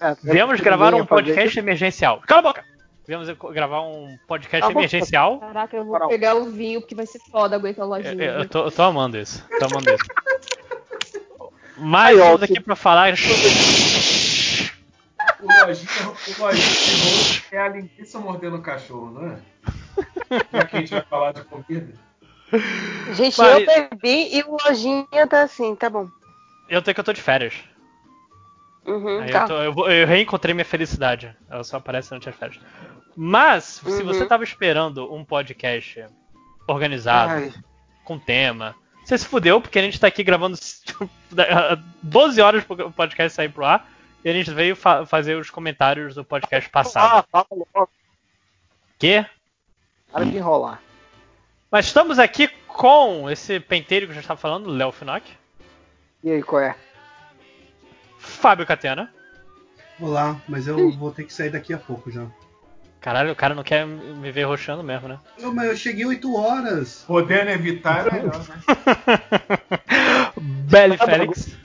É, 0.00 0.14
Viemos 0.22 0.60
gravar 0.60 0.88
um 0.94 0.98
fazer 0.98 1.08
podcast 1.08 1.58
emergencial. 1.58 2.20
Cala 2.26 2.40
a 2.40 2.42
boca! 2.42 2.64
Viemos 3.06 3.26
gravar 3.54 3.80
um 3.80 4.18
podcast 4.28 4.60
Cala 4.60 4.72
emergencial. 4.72 5.38
Caraca, 5.38 5.74
eu 5.76 5.84
vou 5.84 6.08
pegar 6.08 6.34
o 6.34 6.50
vinho 6.50 6.80
porque 6.82 6.94
vai 6.94 7.06
ser 7.06 7.18
foda 7.30 7.56
aguentar 7.56 7.84
a 7.84 7.86
Eu, 7.86 7.88
lojinha. 7.88 8.22
eu- 8.24 8.38
eu 8.40 8.48
tô, 8.48 8.64
eu 8.66 8.70
tô 8.70 8.82
amando 8.82 9.16
isso. 9.16 9.42
Tô 9.58 9.64
amando 9.64 9.90
isso. 9.90 10.04
Mas 11.78 12.18
estamos 12.18 12.42
aqui 12.42 12.60
pra 12.60 12.76
falar. 12.76 13.14
O 15.40 15.46
lojinha, 15.46 16.08
o 16.08 16.32
rolo 16.40 16.52
é 17.52 17.58
a 17.58 17.68
linguiça 17.68 18.18
mordendo 18.18 18.56
o 18.56 18.62
cachorro, 18.62 19.10
não 19.12 19.32
é? 19.32 19.38
Já 20.52 20.64
que 20.66 20.76
a 20.76 20.80
gente 20.80 20.90
vai 20.90 21.02
falar 21.02 21.32
de 21.32 21.42
comida. 21.44 21.94
Gente, 23.14 23.38
Mas- 23.38 23.60
eu 23.60 23.66
bebi 23.90 24.36
e 24.36 24.42
o 24.42 24.56
lojinha 24.64 25.26
tá 25.28 25.42
assim, 25.42 25.74
tá 25.74 25.90
bom. 25.90 26.08
Eu 26.68 26.80
tenho 26.82 26.94
que 26.94 27.00
eu 27.00 27.04
tô 27.04 27.12
de 27.12 27.20
férias. 27.22 27.54
Uhum, 28.86 29.26
tá. 29.30 29.42
eu, 29.42 29.74
tô- 29.74 29.84
eu 29.84 29.90
eu 29.90 30.06
reencontrei 30.06 30.54
minha 30.54 30.64
felicidade. 30.64 31.34
Ela 31.50 31.62
só 31.64 31.76
aparece 31.76 32.08
durante 32.08 32.28
as 32.28 32.34
férias. 32.36 32.58
Mas, 33.14 33.64
se 33.64 33.86
Uhum. 34.02 34.06
você 34.06 34.24
tava 34.26 34.44
esperando 34.44 35.12
um 35.12 35.24
podcast 35.24 36.06
organizado, 36.66 37.32
Ai. 37.32 37.52
com 38.04 38.18
tema, 38.18 38.74
você 39.04 39.18
se 39.18 39.26
fudeu, 39.26 39.60
porque 39.60 39.78
a 39.78 39.82
gente 39.82 39.98
tá 40.00 40.06
aqui 40.06 40.22
gravando 40.22 40.56
12 42.02 42.40
horas 42.40 42.64
pro 42.64 42.90
podcast 42.92 43.34
sair 43.34 43.48
pro 43.50 43.64
ar. 43.64 43.88
E 44.24 44.28
a 44.28 44.32
gente 44.32 44.50
veio 44.50 44.74
fa- 44.74 45.06
fazer 45.06 45.36
os 45.36 45.48
comentários 45.50 46.14
do 46.14 46.24
podcast 46.24 46.68
passado. 46.70 47.18
Ah, 47.18 47.24
fala 47.30 47.46
logo. 47.74 47.88
Que? 48.98 49.24
Para 50.12 50.24
de 50.24 50.36
enrolar. 50.36 50.80
Mas 51.70 51.86
estamos 51.86 52.18
aqui 52.18 52.48
com 52.66 53.28
esse 53.28 53.60
penteiro 53.60 54.06
que 54.06 54.10
eu 54.10 54.14
já 54.14 54.20
estava 54.20 54.40
falando, 54.40 54.70
Léo 54.70 54.90
Finock, 54.92 55.30
E 56.24 56.30
aí, 56.30 56.42
qual 56.42 56.62
é? 56.62 56.74
Fábio 58.18 58.66
Catena. 58.66 59.12
Olá, 60.00 60.40
mas 60.48 60.66
eu 60.66 60.90
vou 60.92 61.10
ter 61.10 61.24
que 61.24 61.32
sair 61.32 61.50
daqui 61.50 61.74
a 61.74 61.78
pouco 61.78 62.10
já. 62.10 62.26
Caralho, 63.00 63.32
o 63.32 63.36
cara 63.36 63.54
não 63.54 63.62
quer 63.62 63.86
me 63.86 64.30
ver 64.32 64.44
roxando 64.44 64.82
mesmo, 64.82 65.08
né? 65.08 65.18
Não, 65.38 65.54
mas 65.54 65.68
eu 65.68 65.76
cheguei 65.76 66.04
8 66.04 66.36
horas. 66.36 67.04
Podendo 67.06 67.50
evitar 67.50 68.06
é 68.08 68.12
melhor, 68.12 68.44
né? 68.48 68.56
Belly 70.40 70.96
Félix. 70.96 71.57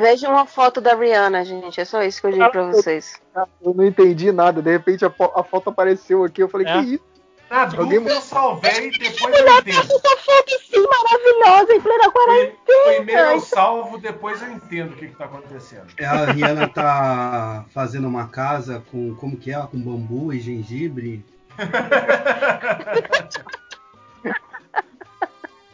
Veja 0.00 0.30
uma 0.30 0.46
foto 0.46 0.80
da 0.80 0.94
Rihanna, 0.94 1.44
gente. 1.44 1.78
É 1.78 1.84
só 1.84 2.02
isso 2.02 2.22
que 2.22 2.28
eu 2.28 2.32
digo 2.32 2.50
pra 2.50 2.62
vocês. 2.70 3.20
Eu 3.62 3.74
não 3.74 3.84
entendi 3.84 4.32
nada. 4.32 4.62
De 4.62 4.70
repente 4.70 5.04
a, 5.04 5.08
a 5.08 5.42
foto 5.44 5.68
apareceu 5.68 6.24
aqui. 6.24 6.42
Eu 6.42 6.48
falei, 6.48 6.66
É? 6.66 6.72
que 6.80 6.94
isso? 6.94 7.04
Na 7.50 7.62
Alguém- 7.64 7.98
dúvida 7.98 8.12
eu 8.12 8.20
salvei 8.20 8.88
e 8.88 8.98
depois 8.98 9.34
eu 9.34 9.58
entendo. 9.58 9.80
Essa 9.80 10.16
foto 10.16 10.54
assim, 10.54 10.86
maravilhosa, 10.86 11.72
em 11.74 11.80
plena 11.80 12.10
quarentena. 12.12 12.56
Primeiro 12.96 13.30
eu 13.32 13.40
salvo, 13.40 13.98
depois 13.98 14.40
eu 14.40 14.52
entendo 14.52 14.92
o 14.92 14.96
que, 14.96 15.08
que 15.08 15.16
tá 15.16 15.24
acontecendo. 15.24 15.86
É, 15.98 16.04
A 16.06 16.26
Rihanna 16.26 16.68
tá 16.68 17.64
fazendo 17.74 18.06
uma 18.08 18.28
casa 18.28 18.82
com. 18.90 19.14
Como 19.16 19.36
que 19.36 19.52
é? 19.52 19.58
Com 19.66 19.78
bambu 19.80 20.32
e 20.32 20.40
gengibre. 20.40 21.24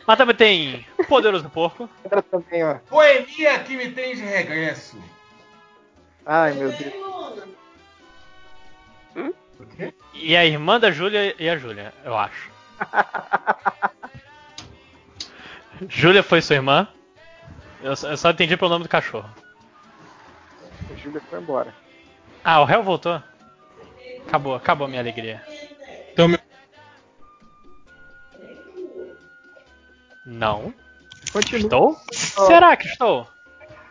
Mas 0.06 0.18
também 0.18 0.36
tem 0.36 0.86
Poderoso 1.08 1.48
Porco. 1.50 1.88
Era 2.08 2.22
também, 2.22 2.62
ó. 2.64 2.74
Poemia 2.88 3.58
que 3.60 3.76
me 3.76 3.90
tem 3.90 4.14
de 4.14 4.22
regresso. 4.22 5.02
Ai, 6.24 6.52
meu 6.52 6.70
Deus. 6.72 6.94
Quê? 9.76 9.92
E 10.14 10.36
a 10.36 10.44
irmã 10.44 10.78
da 10.78 10.90
Júlia 10.90 11.34
e 11.38 11.48
a 11.48 11.56
Júlia, 11.56 11.92
eu 12.04 12.16
acho. 12.16 12.50
Júlia 15.88 16.22
foi 16.22 16.40
sua 16.40 16.56
irmã. 16.56 16.88
Eu 17.82 17.94
só, 17.96 18.10
eu 18.10 18.16
só 18.16 18.30
entendi 18.30 18.56
pelo 18.56 18.70
nome 18.70 18.84
do 18.84 18.88
cachorro. 18.88 19.28
A 20.92 20.96
Júlia 20.96 21.20
foi 21.28 21.40
embora. 21.40 21.74
Ah, 22.42 22.60
o 22.60 22.64
réu 22.64 22.82
voltou? 22.82 23.22
Acabou, 24.26 24.54
acabou 24.54 24.86
a 24.86 24.88
minha 24.88 25.00
alegria. 25.00 25.42
Então, 26.12 26.28
meu- 26.28 26.38
Não. 30.26 30.74
Continua. 31.32 31.64
Estou? 31.64 31.96
Será 32.46 32.76
que 32.76 32.86
estou? 32.88 33.26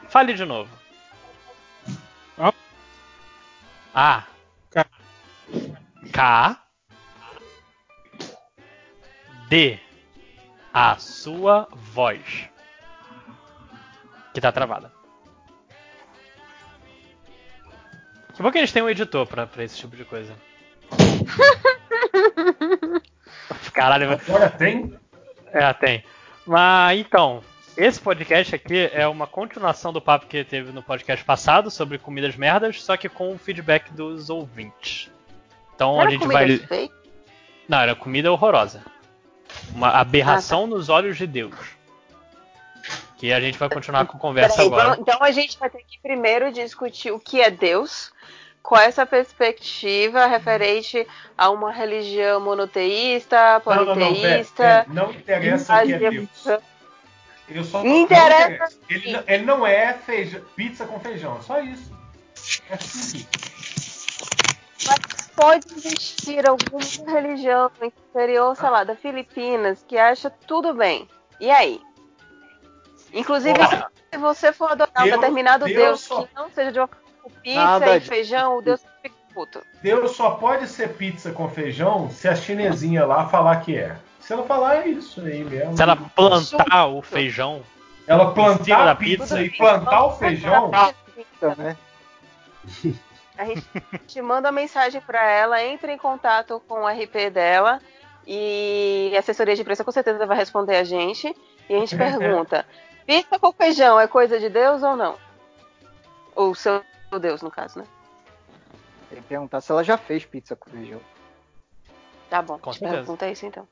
Fale 0.09 0.33
de 0.33 0.45
novo. 0.45 0.69
Ah. 2.37 2.53
A. 3.93 4.23
K. 4.71 4.85
K. 6.11 6.59
D. 9.47 9.79
A 10.73 10.97
sua 10.97 11.67
voz. 11.71 12.49
Que 14.33 14.41
tá 14.41 14.51
travada. 14.51 14.91
Que 18.33 18.43
bom 18.43 18.51
que 18.51 18.57
a 18.57 18.61
gente 18.61 18.73
tem 18.73 18.83
um 18.83 18.89
editor 18.89 19.25
pra, 19.25 19.47
pra 19.47 19.63
esse 19.63 19.77
tipo 19.77 19.95
de 19.95 20.03
coisa. 20.03 20.35
Caralho, 23.73 24.11
Agora 24.11 24.49
tem? 24.49 24.99
é, 25.53 25.71
tem. 25.73 26.03
Mas 26.45 26.99
então, 26.99 27.41
esse 27.75 27.99
podcast 27.99 28.55
aqui 28.55 28.89
é 28.93 29.07
uma 29.07 29.27
continuação 29.27 29.91
do 29.91 30.01
papo 30.01 30.27
que 30.27 30.43
teve 30.43 30.71
no 30.71 30.83
podcast 30.83 31.23
passado 31.25 31.71
sobre 31.71 31.97
comidas 31.97 32.35
merdas, 32.35 32.81
só 32.83 32.95
que 32.95 33.09
com 33.09 33.33
o 33.33 33.37
feedback 33.37 33.91
dos 33.91 34.29
ouvintes. 34.29 35.09
Então 35.75 35.99
a 35.99 36.09
gente 36.09 36.27
vai. 36.27 36.59
Não, 37.67 37.79
era 37.79 37.95
comida 37.95 38.31
horrorosa. 38.31 38.83
Uma 39.73 39.89
aberração 39.89 40.67
nos 40.67 40.89
olhos 40.89 41.17
de 41.17 41.25
Deus. 41.27 41.55
Que 43.17 43.31
a 43.33 43.39
gente 43.39 43.57
vai 43.57 43.69
continuar 43.69 44.05
com 44.05 44.17
conversa 44.19 44.55
Peraí, 44.57 44.67
agora. 44.67 44.83
vamos- 44.89 44.99
então 44.99 45.17
a 45.23 45.31
gente 45.31 45.57
vai 45.57 45.69
ter 45.69 45.83
que 45.87 45.99
primeiro 45.99 46.51
discutir 46.51 47.11
o 47.11 47.19
que 47.19 47.41
é 47.41 47.49
Deus, 47.49 48.11
com 48.65 48.75
essa 48.75 49.05
perspectiva 49.05 50.25
referente 50.25 51.07
a 51.37 51.49
uma 51.51 51.71
religião 51.71 52.39
monoteísta, 52.41 53.61
Não, 53.63 53.75
não, 53.75 53.85
não, 53.85 53.93
politeísta. 54.07 54.55
pera, 54.63 54.85
não 54.87 55.11
interessa 55.11 55.75
o 55.83 55.85
que 55.85 55.93
é 55.93 55.97
Deus. 55.99 56.29
Eu 57.47 57.63
só 57.63 57.85
interessa 57.85 58.57
não 58.75 58.89
Ele, 58.89 59.11
não- 59.11 59.23
ele 59.27 59.45
não 59.45 59.67
é 59.67 59.93
feijão, 59.93 60.41
pizza 60.55 60.83
com 60.87 60.99
feijão, 60.99 61.37
é 61.37 61.41
só 61.43 61.59
isso. 61.61 61.91
É 62.71 62.77
simples. 62.77 63.55
Pode 65.35 65.65
existir 65.75 66.47
alguma 66.47 66.79
religião 67.11 67.69
interior, 67.81 68.55
sei 68.55 68.69
lá, 68.69 68.83
da 68.83 68.95
Filipinas, 68.95 69.83
que 69.87 69.97
acha 69.97 70.29
tudo 70.29 70.73
bem. 70.73 71.07
E 71.39 71.51
aí? 71.51 71.81
Inclusive, 73.13 73.59
Olha, 73.59 73.87
se 74.11 74.17
você 74.17 74.51
for 74.51 74.71
adorar 74.71 75.05
um 75.05 75.11
determinado 75.11 75.65
Deus 75.65 75.77
Deus, 75.77 76.01
só- 76.01 76.23
que 76.23 76.33
não 76.35 76.49
seja 76.51 76.71
de 76.71 76.79
uma 76.79 76.87
pizza 77.41 77.63
Nada 77.63 77.97
e 77.97 77.99
de- 77.99 78.07
feijão, 78.07 78.57
o 78.57 78.61
Deus 78.61 78.81
fica 79.01 79.15
puto. 79.33 79.61
Deus 79.81 80.15
só 80.15 80.31
pode 80.31 80.67
ser 80.67 80.93
pizza 80.93 81.31
com 81.31 81.49
feijão 81.49 82.09
se 82.09 82.27
a 82.27 82.35
chinesinha 82.35 83.05
lá 83.05 83.27
falar 83.27 83.57
que 83.61 83.77
é. 83.77 83.97
Se 84.19 84.33
ela 84.33 84.43
falar, 84.43 84.77
é 84.77 84.87
isso 84.87 85.21
aí 85.21 85.43
mesmo. 85.43 85.75
Se 85.75 85.83
ela 85.83 85.95
plantar 85.95 86.87
o 86.87 87.01
feijão. 87.01 87.61
Ela 88.07 88.31
plantar 88.33 88.87
a 88.87 88.95
pizza 88.95 89.35
pizza. 89.37 89.41
e 89.41 89.49
plantar 89.51 90.05
o 90.05 90.11
feijão, 90.17 90.71
Então, 91.37 91.55
né? 91.55 91.75
A 93.37 93.45
gente 93.45 93.65
te 94.07 94.21
manda 94.21 94.51
mensagem 94.51 95.01
pra 95.01 95.23
ela, 95.29 95.61
entra 95.63 95.91
em 95.91 95.97
contato 95.97 96.61
com 96.67 96.81
o 96.83 96.87
RP 96.87 97.29
dela 97.29 97.81
e 98.25 99.11
a 99.15 99.19
assessoria 99.19 99.55
de 99.55 99.61
imprensa 99.61 99.83
com 99.83 99.91
certeza 99.91 100.25
vai 100.25 100.37
responder 100.37 100.77
a 100.77 100.83
gente. 100.83 101.35
E 101.69 101.75
a 101.75 101.79
gente 101.79 101.95
pergunta: 101.97 102.65
pizza 103.05 103.37
com 103.37 103.51
feijão 103.51 103.99
é 103.99 104.07
coisa 104.07 104.39
de 104.39 104.49
Deus 104.49 104.81
ou 104.81 104.95
não? 104.95 105.15
Ou 106.35 106.55
seu 106.55 106.81
Deus, 107.19 107.41
no 107.41 107.51
caso, 107.51 107.79
né? 107.79 107.85
Tem 109.09 109.21
que 109.21 109.27
perguntar 109.27 109.61
se 109.61 109.71
ela 109.71 109.83
já 109.83 109.97
fez 109.97 110.25
pizza 110.25 110.55
com 110.55 110.69
feijão. 110.69 110.99
Tá 112.29 112.41
bom, 112.41 112.57
Com 112.57 112.71
te 112.71 112.79
certeza. 112.79 113.01
pergunta 113.01 113.29
isso 113.29 113.45
então. 113.45 113.67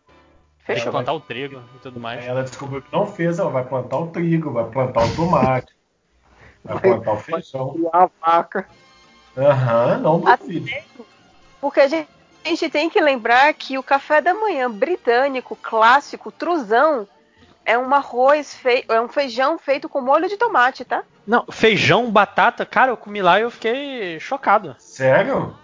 Fechou. 0.59 0.91
plantar 0.91 1.13
o 1.13 1.19
trigo 1.19 1.61
e 1.75 1.79
tudo 1.79 1.99
mais. 1.99 2.21
aí 2.21 2.29
ela 2.29 2.43
descobriu 2.43 2.81
que 2.81 2.91
não 2.91 3.05
fez, 3.05 3.37
ela 3.37 3.49
vai 3.49 3.65
plantar 3.65 3.97
o 3.97 4.07
trigo, 4.07 4.51
vai 4.51 4.69
plantar 4.69 5.03
o 5.03 5.15
tomate, 5.15 5.75
vai 6.63 6.79
plantar 6.79 7.11
o 7.11 7.17
feijão. 7.17 7.89
A 7.91 8.09
vaca. 8.21 8.69
Aham, 9.35 9.97
não 9.97 10.21
duvido. 10.21 10.69
Porque 11.59 11.81
a 11.81 11.87
gente 11.87 12.07
gente 12.45 12.69
tem 12.69 12.89
que 12.89 12.99
lembrar 12.99 13.53
que 13.53 13.77
o 13.77 13.83
café 13.83 14.21
da 14.21 14.33
manhã 14.33 14.69
britânico 14.69 15.55
clássico, 15.55 16.31
truzão, 16.31 17.07
é 17.65 17.77
um 17.77 17.93
arroz 17.93 18.53
feito, 18.53 18.91
é 18.91 19.01
um 19.01 19.07
feijão 19.07 19.57
feito 19.57 19.87
com 19.87 20.01
molho 20.01 20.27
de 20.27 20.37
tomate, 20.37 20.83
tá? 20.83 21.03
Não, 21.25 21.45
feijão, 21.51 22.11
batata, 22.11 22.65
cara, 22.65 22.91
eu 22.91 22.97
comi 22.97 23.21
lá 23.21 23.39
e 23.39 23.43
eu 23.43 23.51
fiquei 23.51 24.19
chocado. 24.19 24.75
Sério? 24.77 25.55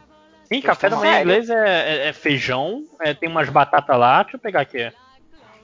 Sim, 0.45 0.61
café 0.61 0.90
da 0.90 0.95
manhã 0.95 1.19
inglês 1.22 1.49
é, 1.49 2.06
é- 2.06 2.07
é 2.07 2.14
feijão, 2.14 2.86
é, 3.02 3.14
tem 3.14 3.30
umas 3.30 3.49
batatas 3.49 3.98
lá, 3.98 4.23
deixa 4.23 4.38
eu 4.38 4.41
pegar 4.41 4.61
aqui. 4.61 4.91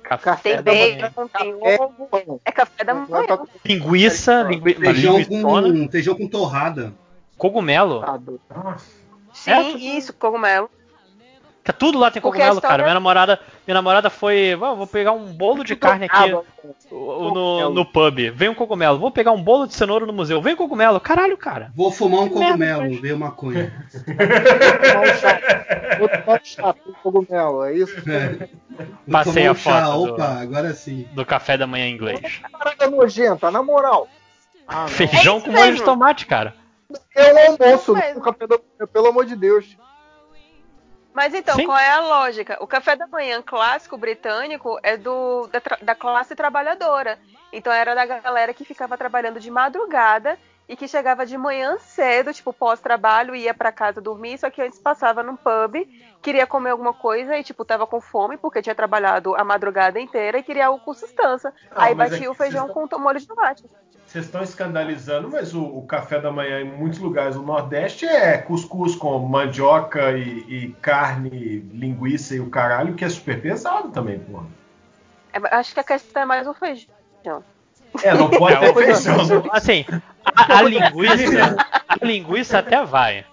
Café 0.03 0.35
Tem 0.57 0.61
da 0.63 0.71
manhã. 0.71 0.97
bacon, 1.01 1.27
tem 1.27 1.55
É, 1.63 1.81
ovo. 1.81 2.41
É 2.45 2.51
café 2.51 2.83
da 2.83 2.93
manhã. 2.93 3.25
Linguiça, 3.65 4.47
Feijão 4.79 5.17
linguiçona, 5.17 5.73
com, 5.73 5.89
feijão 5.91 6.15
com 6.15 6.27
torrada. 6.27 6.93
cogumelo. 7.37 8.03
Sim, 9.33 9.97
isso, 9.97 10.13
cogumelo. 10.13 10.69
Que 11.65 11.73
Tudo 11.73 11.97
lá 11.97 12.11
tem 12.11 12.21
cogumelo, 12.21 12.61
cara. 12.61 12.83
Minha 12.83 12.93
namorada, 12.93 13.39
minha 13.65 13.73
namorada 13.73 14.07
foi, 14.11 14.55
"Vó, 14.55 14.75
vou 14.75 14.85
pegar 14.85 15.13
um 15.13 15.33
bolo 15.33 15.63
de 15.63 15.75
carne 15.75 16.05
aqui 16.05 16.31
no, 16.91 17.69
no 17.71 17.83
pub. 17.83 18.19
Vem 18.35 18.49
um 18.49 18.53
cogumelo. 18.53 18.99
Vou 18.99 19.09
pegar 19.09 19.31
um 19.31 19.41
bolo 19.41 19.65
de 19.65 19.73
cenoura 19.73 20.05
no 20.05 20.13
museu. 20.13 20.39
Vem 20.43 20.55
cogumelo. 20.55 20.99
Caralho, 20.99 21.35
cara. 21.35 21.71
Vou 21.75 21.91
fumar 21.91 22.21
um 22.21 22.29
cogumelo, 22.29 23.01
ver 23.01 23.17
maconha. 23.17 23.73
Tomar 24.05 25.01
um 25.01 25.15
chá. 25.15 25.39
Vou 25.97 26.07
tomar 26.09 26.39
um 26.39 26.45
chá 26.45 26.73
com 26.73 26.93
cogumelo, 27.01 27.63
é 27.63 27.73
isso? 27.73 27.95
Vou 28.05 29.11
Passei 29.11 29.47
a 29.47 29.51
um 29.51 29.55
chá, 29.55 29.85
foto 29.85 30.05
do- 30.05 30.13
Opa, 30.13 30.41
agora 30.41 30.71
sim. 30.73 31.07
Do 31.13 31.25
café 31.25 31.57
da 31.57 31.65
manhã 31.65 31.87
inglês. 31.87 32.41
Parada 32.51 32.87
nojenta, 32.89 33.49
na 33.49 33.63
moral. 33.63 34.07
Ah. 34.67 34.87
Feijão 34.87 35.37
É 35.37 35.41
com 35.41 35.51
molho 35.51 35.73
de 35.75 35.81
tomate, 35.83 36.27
cara. 36.27 36.53
É 37.15 37.33
o 37.33 37.37
almoço, 37.63 37.93
no 38.13 38.21
café 38.21 38.45
da 38.45 38.57
manhã, 38.57 38.87
pelo 38.93 39.07
amor 39.07 39.25
de 39.25 39.35
Deus. 39.35 39.65
Mas 41.15 41.33
então, 41.33 41.55
Sim. 41.55 41.65
qual 41.65 41.77
é 41.77 41.89
a 41.91 42.01
lógica? 42.01 42.57
O 42.59 42.67
café 42.67 42.93
da 42.93 43.07
manhã 43.07 43.41
clássico 43.41 43.97
britânico 43.97 44.77
é 44.83 44.97
do 44.97 45.47
da, 45.47 45.61
da 45.81 45.95
classe 45.95 46.35
trabalhadora. 46.35 47.17
Então 47.53 47.71
era 47.71 47.95
da 47.95 48.05
galera 48.05 48.53
que 48.53 48.65
ficava 48.65 48.97
trabalhando 48.97 49.39
de 49.39 49.49
madrugada 49.49 50.37
e 50.67 50.75
que 50.75 50.89
chegava 50.89 51.25
de 51.25 51.37
manhã 51.37 51.77
cedo, 51.79 52.33
tipo 52.33 52.51
pós-trabalho, 52.51 53.33
ia 53.33 53.53
pra 53.53 53.71
casa 53.71 54.01
dormir, 54.01 54.37
só 54.37 54.49
que 54.49 54.61
antes 54.61 54.77
passava 54.77 55.23
num 55.23 55.37
pub, 55.37 55.87
queria 56.21 56.45
comer 56.45 56.71
alguma 56.71 56.91
coisa 56.91 57.37
e 57.37 57.43
tipo 57.43 57.63
tava 57.63 57.87
com 57.87 58.01
fome 58.01 58.35
porque 58.35 58.61
tinha 58.61 58.75
trabalhado 58.75 59.35
a 59.35 59.43
madrugada 59.43 59.99
inteira 59.99 60.39
e 60.39 60.43
queria 60.43 60.67
algo 60.67 60.83
com 60.83 60.93
sustância. 60.93 61.53
Não, 61.73 61.81
Aí 61.81 61.95
batia 61.95 62.25
é 62.25 62.29
o 62.29 62.33
feijão 62.33 62.67
vocês 62.67 62.89
com 62.89 62.99
molho 62.99 63.19
de 63.19 63.27
tomate. 63.27 63.63
Vocês 64.15 64.27
estão 64.27 64.41
escandalizando, 64.43 65.29
mas 65.29 65.53
o, 65.53 65.61
o 65.61 65.85
café 65.85 66.21
da 66.21 66.31
manhã 66.31 66.61
em 66.61 66.71
muitos 66.71 66.99
lugares 66.99 67.35
do 67.35 67.41
Nordeste 67.41 68.05
é 68.05 68.37
cuscuz 68.37 68.95
com 68.95 69.19
mandioca 69.19 70.13
e, 70.17 70.39
e 70.47 70.75
carne, 70.81 71.57
linguiça 71.73 72.33
e 72.33 72.39
o 72.39 72.49
caralho, 72.49 72.93
que 72.93 73.03
é 73.03 73.09
super 73.09 73.41
pesado 73.41 73.89
também, 73.89 74.17
porra. 74.19 74.45
É, 75.33 75.55
acho 75.57 75.73
que 75.73 75.81
a 75.81 75.83
questão 75.83 76.21
é 76.23 76.25
mais 76.25 76.47
o 76.47 76.53
feijão. 76.53 77.43
É, 78.01 78.13
não 78.13 78.29
pode 78.39 78.55
É, 78.55 78.59
ter 78.59 78.69
o- 78.69 78.73
feijão. 78.75 79.43
Assim, 79.51 79.85
a, 80.33 80.59
a 80.59 80.61
linguiça, 80.61 81.57
a 81.89 82.05
linguiça 82.05 82.59
até 82.59 82.85
vai. 82.85 83.25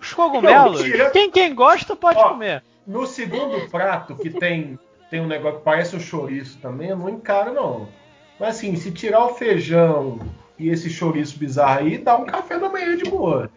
Os 0.00 0.12
cogumelos, 0.12 0.82
quem, 1.12 1.30
quem 1.30 1.54
gosta 1.54 1.94
pode 1.94 2.18
Ó. 2.18 2.30
comer. 2.30 2.64
No 2.84 3.06
segundo 3.06 3.70
prato, 3.70 4.16
que 4.16 4.30
tem, 4.30 4.76
tem 5.10 5.20
um 5.20 5.28
negócio 5.28 5.58
que 5.60 5.64
parece 5.64 5.94
um 5.94 6.00
chouriço 6.00 6.58
também, 6.58 6.88
eu 6.88 6.96
não 6.96 7.08
encaro, 7.08 7.54
não. 7.54 7.88
Mas 8.38 8.56
assim, 8.56 8.76
se 8.76 8.90
tirar 8.92 9.24
o 9.24 9.34
feijão 9.34 10.18
e 10.58 10.68
esse 10.68 10.88
chouriço 10.90 11.38
bizarro 11.38 11.80
aí, 11.80 11.98
dá 11.98 12.16
um 12.16 12.24
café 12.26 12.58
da 12.58 12.68
manhã 12.68 12.96
de 12.96 13.04
boa. 13.10 13.50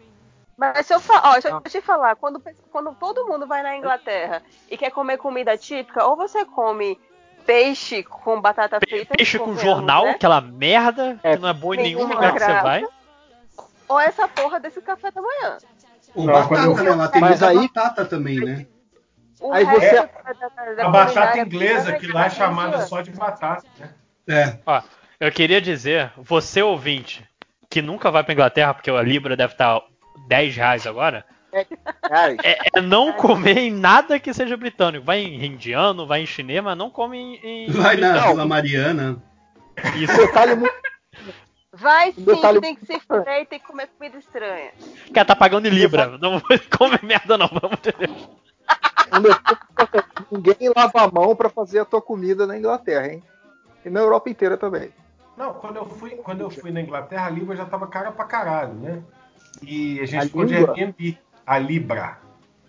Mas 0.56 0.86
se 0.86 0.94
eu 0.94 1.00
falar, 1.00 1.30
ó, 1.30 1.32
deixa 1.32 1.48
eu 1.48 1.60
te 1.62 1.80
falar, 1.80 2.14
quando, 2.16 2.40
quando 2.70 2.94
todo 2.94 3.26
mundo 3.26 3.46
vai 3.46 3.62
na 3.62 3.76
Inglaterra 3.76 4.42
e 4.70 4.76
quer 4.76 4.90
comer 4.90 5.16
comida 5.18 5.56
típica, 5.56 6.04
ou 6.04 6.16
você 6.16 6.44
come 6.44 6.98
peixe 7.44 8.02
com 8.04 8.40
batata 8.40 8.78
frita, 8.80 9.14
Peixe 9.16 9.38
com 9.38 9.56
jornal, 9.56 10.04
né? 10.04 10.10
aquela 10.12 10.40
merda 10.40 11.18
É, 11.24 11.34
que 11.34 11.42
não 11.42 11.48
é 11.48 11.52
boa 11.52 11.74
em 11.74 11.82
nenhum 11.82 11.98
nenhuma 12.00 12.14
lugar 12.14 12.32
que 12.34 12.38
você 12.38 12.46
graça. 12.46 12.62
vai. 12.62 12.84
ou 13.88 13.98
essa 14.00 14.28
porra 14.28 14.60
desse 14.60 14.80
café 14.80 15.10
da 15.10 15.20
manhã. 15.20 15.58
Ou 16.14 16.24
Não, 16.26 16.32
batata, 16.32 16.62
eu- 16.62 16.74
né? 16.76 16.90
Lá 16.94 17.08
tem 17.08 17.20
Mas 17.20 17.42
aí- 17.42 17.56
batata 17.68 18.04
também, 18.04 18.38
né? 18.40 18.66
O 19.40 19.52
Aí 19.52 19.64
você- 19.64 20.08
da 20.76 20.86
A 20.86 20.88
batata 20.90 21.38
inglesa, 21.40 21.92
que 21.94 22.06
lá 22.06 22.26
é 22.26 22.30
chamada 22.30 22.86
só 22.86 23.00
de 23.02 23.10
batata, 23.10 23.66
né? 23.78 23.92
É. 24.26 24.58
Ó, 24.66 24.82
eu 25.20 25.30
queria 25.32 25.60
dizer, 25.60 26.12
você 26.16 26.62
ouvinte, 26.62 27.26
que 27.68 27.82
nunca 27.82 28.10
vai 28.10 28.22
pra 28.22 28.32
Inglaterra, 28.34 28.74
porque 28.74 28.90
a 28.90 29.02
Libra 29.02 29.36
deve 29.36 29.52
estar 29.54 29.80
10 30.28 30.56
reais 30.56 30.86
agora, 30.86 31.24
é, 31.52 32.78
é 32.78 32.80
não 32.80 33.12
comer 33.12 33.58
em 33.58 33.70
nada 33.70 34.18
que 34.18 34.32
seja 34.32 34.56
britânico. 34.56 35.04
Vai 35.04 35.20
em 35.20 35.44
indiano, 35.44 36.06
vai 36.06 36.22
em 36.22 36.26
chinês, 36.26 36.62
mas 36.62 36.78
não 36.78 36.88
come 36.88 37.18
em. 37.18 37.66
em 37.66 37.70
Vai 37.70 37.96
na. 37.96 38.28
Vila 38.28 38.46
Mariana. 38.46 39.22
Isso. 39.96 40.16
detalhe 40.16 40.54
muito 40.54 40.74
Vai 41.74 42.12
sim, 42.12 42.22
Detalhe- 42.24 42.60
tem 42.60 42.74
que 42.74 42.84
ser 42.84 43.00
freio, 43.00 43.46
tem 43.46 43.58
que 43.58 43.66
comer 43.66 43.88
comida 43.98 44.18
estranha. 44.18 44.72
Cara, 45.12 45.24
tá 45.26 45.34
pagando 45.34 45.66
em 45.66 45.70
Libra. 45.70 46.18
Não 46.18 46.40
come 46.76 46.98
merda, 47.02 47.38
não, 47.38 47.48
pelo 47.48 47.66
amor 47.66 47.78
de 47.80 47.92
Deus. 47.92 48.28
Ninguém 50.30 50.70
lava 50.74 51.02
a 51.02 51.10
mão 51.10 51.34
pra 51.34 51.48
fazer 51.48 51.80
a 51.80 51.84
tua 51.84 52.02
comida 52.02 52.46
na 52.46 52.58
Inglaterra, 52.58 53.08
hein? 53.08 53.22
E 53.84 53.90
na 53.90 54.00
Europa 54.00 54.30
inteira 54.30 54.56
também. 54.56 54.90
Não, 55.36 55.54
quando 55.54 55.76
eu 55.76 55.86
fui, 55.86 56.10
quando 56.10 56.40
eu 56.40 56.50
fui 56.50 56.70
na 56.70 56.80
Inglaterra, 56.80 57.26
a 57.26 57.30
Libra 57.30 57.56
já 57.56 57.64
tava 57.64 57.86
cara 57.86 58.12
pra 58.12 58.24
caralho, 58.24 58.74
né? 58.74 59.02
E 59.62 60.00
a 60.00 60.06
gente 60.06 60.22
A 60.22 60.26
ficou 60.26 60.44
de 60.44 60.54
língua? 60.54 60.74
Airbnb. 60.76 61.18
A 61.46 61.58
Libra. 61.58 62.18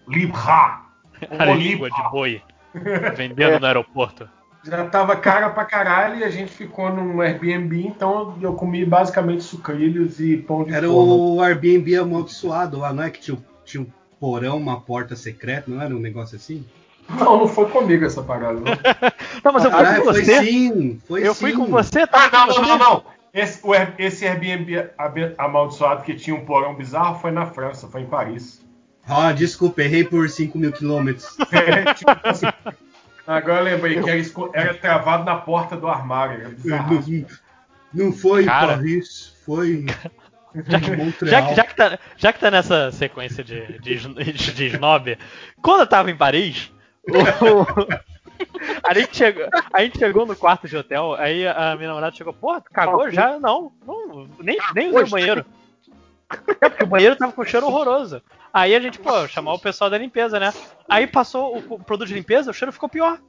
Libra. 0.07 0.81
A 1.39 1.45
língua 1.53 1.89
de 1.89 2.09
boi. 2.11 2.41
Vendendo 3.15 3.59
no 3.59 3.65
aeroporto. 3.65 4.27
Já 4.65 4.85
tava 4.87 5.15
cara 5.17 5.49
pra 5.49 5.65
caralho 5.65 6.19
e 6.19 6.23
a 6.23 6.29
gente 6.29 6.51
ficou 6.51 6.89
num 6.89 7.19
Airbnb, 7.19 7.85
então 7.85 8.37
eu 8.41 8.53
comi 8.53 8.85
basicamente 8.85 9.43
sucrilhos 9.43 10.21
e 10.21 10.37
pão 10.37 10.63
de 10.63 10.73
Era 10.73 10.87
forma. 10.87 11.13
o 11.13 11.41
Airbnb 11.41 11.97
amaldiçoado 11.97 12.79
lá, 12.79 12.93
não 12.93 13.03
é? 13.03 13.09
Que 13.09 13.19
tinha, 13.19 13.37
tinha 13.65 13.83
um 13.83 13.87
porão, 14.19 14.57
uma 14.57 14.79
porta 14.79 15.17
secreta, 15.17 15.69
não 15.69 15.81
era 15.81 15.93
um 15.93 15.99
negócio 15.99 16.37
assim? 16.37 16.65
Não, 17.09 17.39
não 17.39 17.47
foi 17.47 17.69
comigo 17.69 18.05
essa 18.05 18.23
parada, 18.23 18.61
Não, 19.43 19.51
mas 19.53 19.63
eu 19.65 19.71
fui 19.71 19.79
Caralho, 19.83 20.03
com 20.03 20.13
foi 20.13 20.23
você. 20.23 20.39
sim, 20.43 21.01
foi 21.07 21.27
Eu 21.27 21.33
sim. 21.33 21.39
fui 21.41 21.53
com 21.53 21.65
você, 21.65 22.01
Ah, 22.01 22.07
tá? 22.07 22.29
não, 22.31 22.47
não, 22.47 22.61
não, 22.63 22.77
não. 22.77 23.03
Esse, 23.33 23.59
o 23.65 23.73
esse 23.97 24.25
Airbnb 24.27 24.89
amaldiçoado 25.37 26.03
que 26.03 26.13
tinha 26.13 26.35
um 26.35 26.45
porão 26.45 26.75
bizarro 26.75 27.19
foi 27.19 27.31
na 27.31 27.47
França, 27.47 27.87
foi 27.87 28.01
em 28.01 28.05
Paris. 28.05 28.63
Ah, 29.07 29.31
desculpa, 29.33 29.81
errei 29.81 30.03
por 30.03 30.29
5 30.29 30.57
mil 30.57 30.71
quilômetros. 30.71 31.35
É, 31.51 31.93
tipo 31.93 32.11
assim, 32.23 32.45
Agora 33.25 33.59
eu 33.61 33.63
lembrei 33.75 34.01
que 34.01 34.09
era, 34.09 34.21
era 34.53 34.73
travado 34.75 35.23
na 35.23 35.35
porta 35.37 35.75
do 35.75 35.87
armário. 35.87 36.41
Era 36.41 36.49
bizarro. 36.49 36.93
Não, 36.95 37.25
não 38.05 38.13
foi 38.13 38.45
Cara. 38.45 38.73
em 38.73 38.75
Paris, 38.77 39.33
foi 39.45 39.85
Já 40.67 40.79
que, 40.79 40.91
Montreal. 40.95 41.31
já, 41.31 41.41
que- 41.47 41.55
já 41.55 41.63
que 41.65 41.75
tá, 41.75 41.99
já 42.15 42.33
que 42.33 42.39
tá 42.39 42.51
nessa 42.51 42.91
sequência 42.91 43.43
de, 43.43 43.79
de, 43.79 43.95
de, 43.97 44.53
de 44.53 44.65
snob, 44.67 45.17
quando 45.63 45.79
eu 45.81 45.87
tava 45.87 46.11
em 46.11 46.15
Paris, 46.15 46.71
o- 47.09 48.12
a, 48.83 48.93
gente 48.93 49.15
chegou, 49.15 49.47
a 49.71 49.81
gente 49.83 49.97
chegou 49.97 50.25
no 50.25 50.35
quarto 50.35 50.67
de 50.67 50.77
hotel, 50.77 51.15
aí 51.15 51.47
a 51.47 51.75
minha 51.75 51.89
namorada 51.89 52.15
chegou, 52.15 52.33
pô, 52.33 52.59
tu 52.59 52.71
cagou 52.71 53.09
já? 53.11 53.39
Não, 53.39 53.71
não 53.85 54.27
nem, 54.39 54.57
nem 54.73 54.89
usei 54.89 55.03
o 55.03 55.09
banheiro. 55.09 55.45
É, 56.61 56.67
porque 56.67 56.83
o 56.83 56.87
banheiro 56.87 57.15
tava 57.15 57.31
com 57.31 57.45
cheiro 57.45 57.67
horroroso. 57.67 58.19
Aí 58.51 58.73
a 58.73 58.79
gente, 58.79 58.97
pô, 58.97 59.27
chamou 59.27 59.53
o 59.53 59.59
pessoal 59.59 59.87
da 59.87 59.99
limpeza, 59.99 60.39
né? 60.39 60.51
Aí 60.89 61.05
passou 61.05 61.57
o, 61.57 61.77
produto 61.77 62.07
de 62.07 62.15
limpeza, 62.15 62.49
o 62.49 62.53
cheiro 62.53 62.71
ficou 62.71 62.89
pior. 62.89 63.19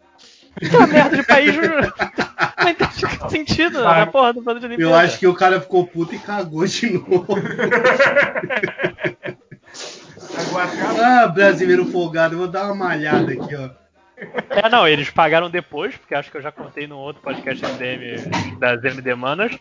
Que 0.58 0.86
merda 0.86 1.14
de 1.14 1.22
país 1.22 1.54
não 2.56 2.74
tem 2.74 3.28
sentido 3.28 3.82
na 3.82 4.06
porra 4.06 4.32
do 4.32 4.42
produto 4.42 4.62
de 4.62 4.68
limpeza. 4.68 4.88
Eu 4.88 4.94
acho 4.94 5.18
que 5.18 5.26
o 5.26 5.34
cara 5.34 5.60
ficou 5.60 5.86
puto 5.86 6.14
e 6.14 6.18
cagou 6.18 6.64
de 6.66 6.94
novo. 6.94 7.26
Ah, 10.98 11.26
brasileiro 11.26 11.84
folgado, 11.86 12.34
eu 12.34 12.38
vou 12.38 12.48
dar 12.48 12.64
uma 12.66 12.74
malhada 12.74 13.32
aqui, 13.32 13.54
ó. 13.54 13.83
É, 14.50 14.68
não, 14.68 14.86
eles 14.86 15.10
pagaram 15.10 15.50
depois, 15.50 15.96
porque 15.96 16.14
acho 16.14 16.30
que 16.30 16.36
eu 16.36 16.42
já 16.42 16.52
contei 16.52 16.86
no 16.86 16.98
outro 16.98 17.22
podcast 17.22 17.64
MDM 17.64 18.58
das 18.58 18.84
MD 18.84 19.14
Manas. 19.14 19.58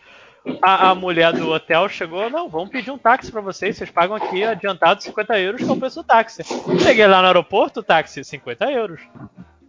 A, 0.60 0.90
a 0.90 0.94
mulher 0.94 1.32
do 1.32 1.50
hotel 1.50 1.88
chegou, 1.88 2.28
não, 2.28 2.48
vamos 2.48 2.68
pedir 2.68 2.90
um 2.90 2.98
táxi 2.98 3.32
pra 3.32 3.40
vocês, 3.40 3.76
vocês 3.76 3.90
pagam 3.90 4.14
aqui 4.14 4.44
adiantado 4.44 5.02
50 5.02 5.40
euros, 5.40 5.62
que 5.62 5.68
é 5.68 5.72
o 5.72 5.76
preço 5.76 6.02
do 6.02 6.06
táxi. 6.06 6.42
Cheguei 6.82 7.06
lá 7.06 7.20
no 7.22 7.26
aeroporto, 7.28 7.82
táxi 7.82 8.22
50 8.22 8.70
euros. 8.70 9.00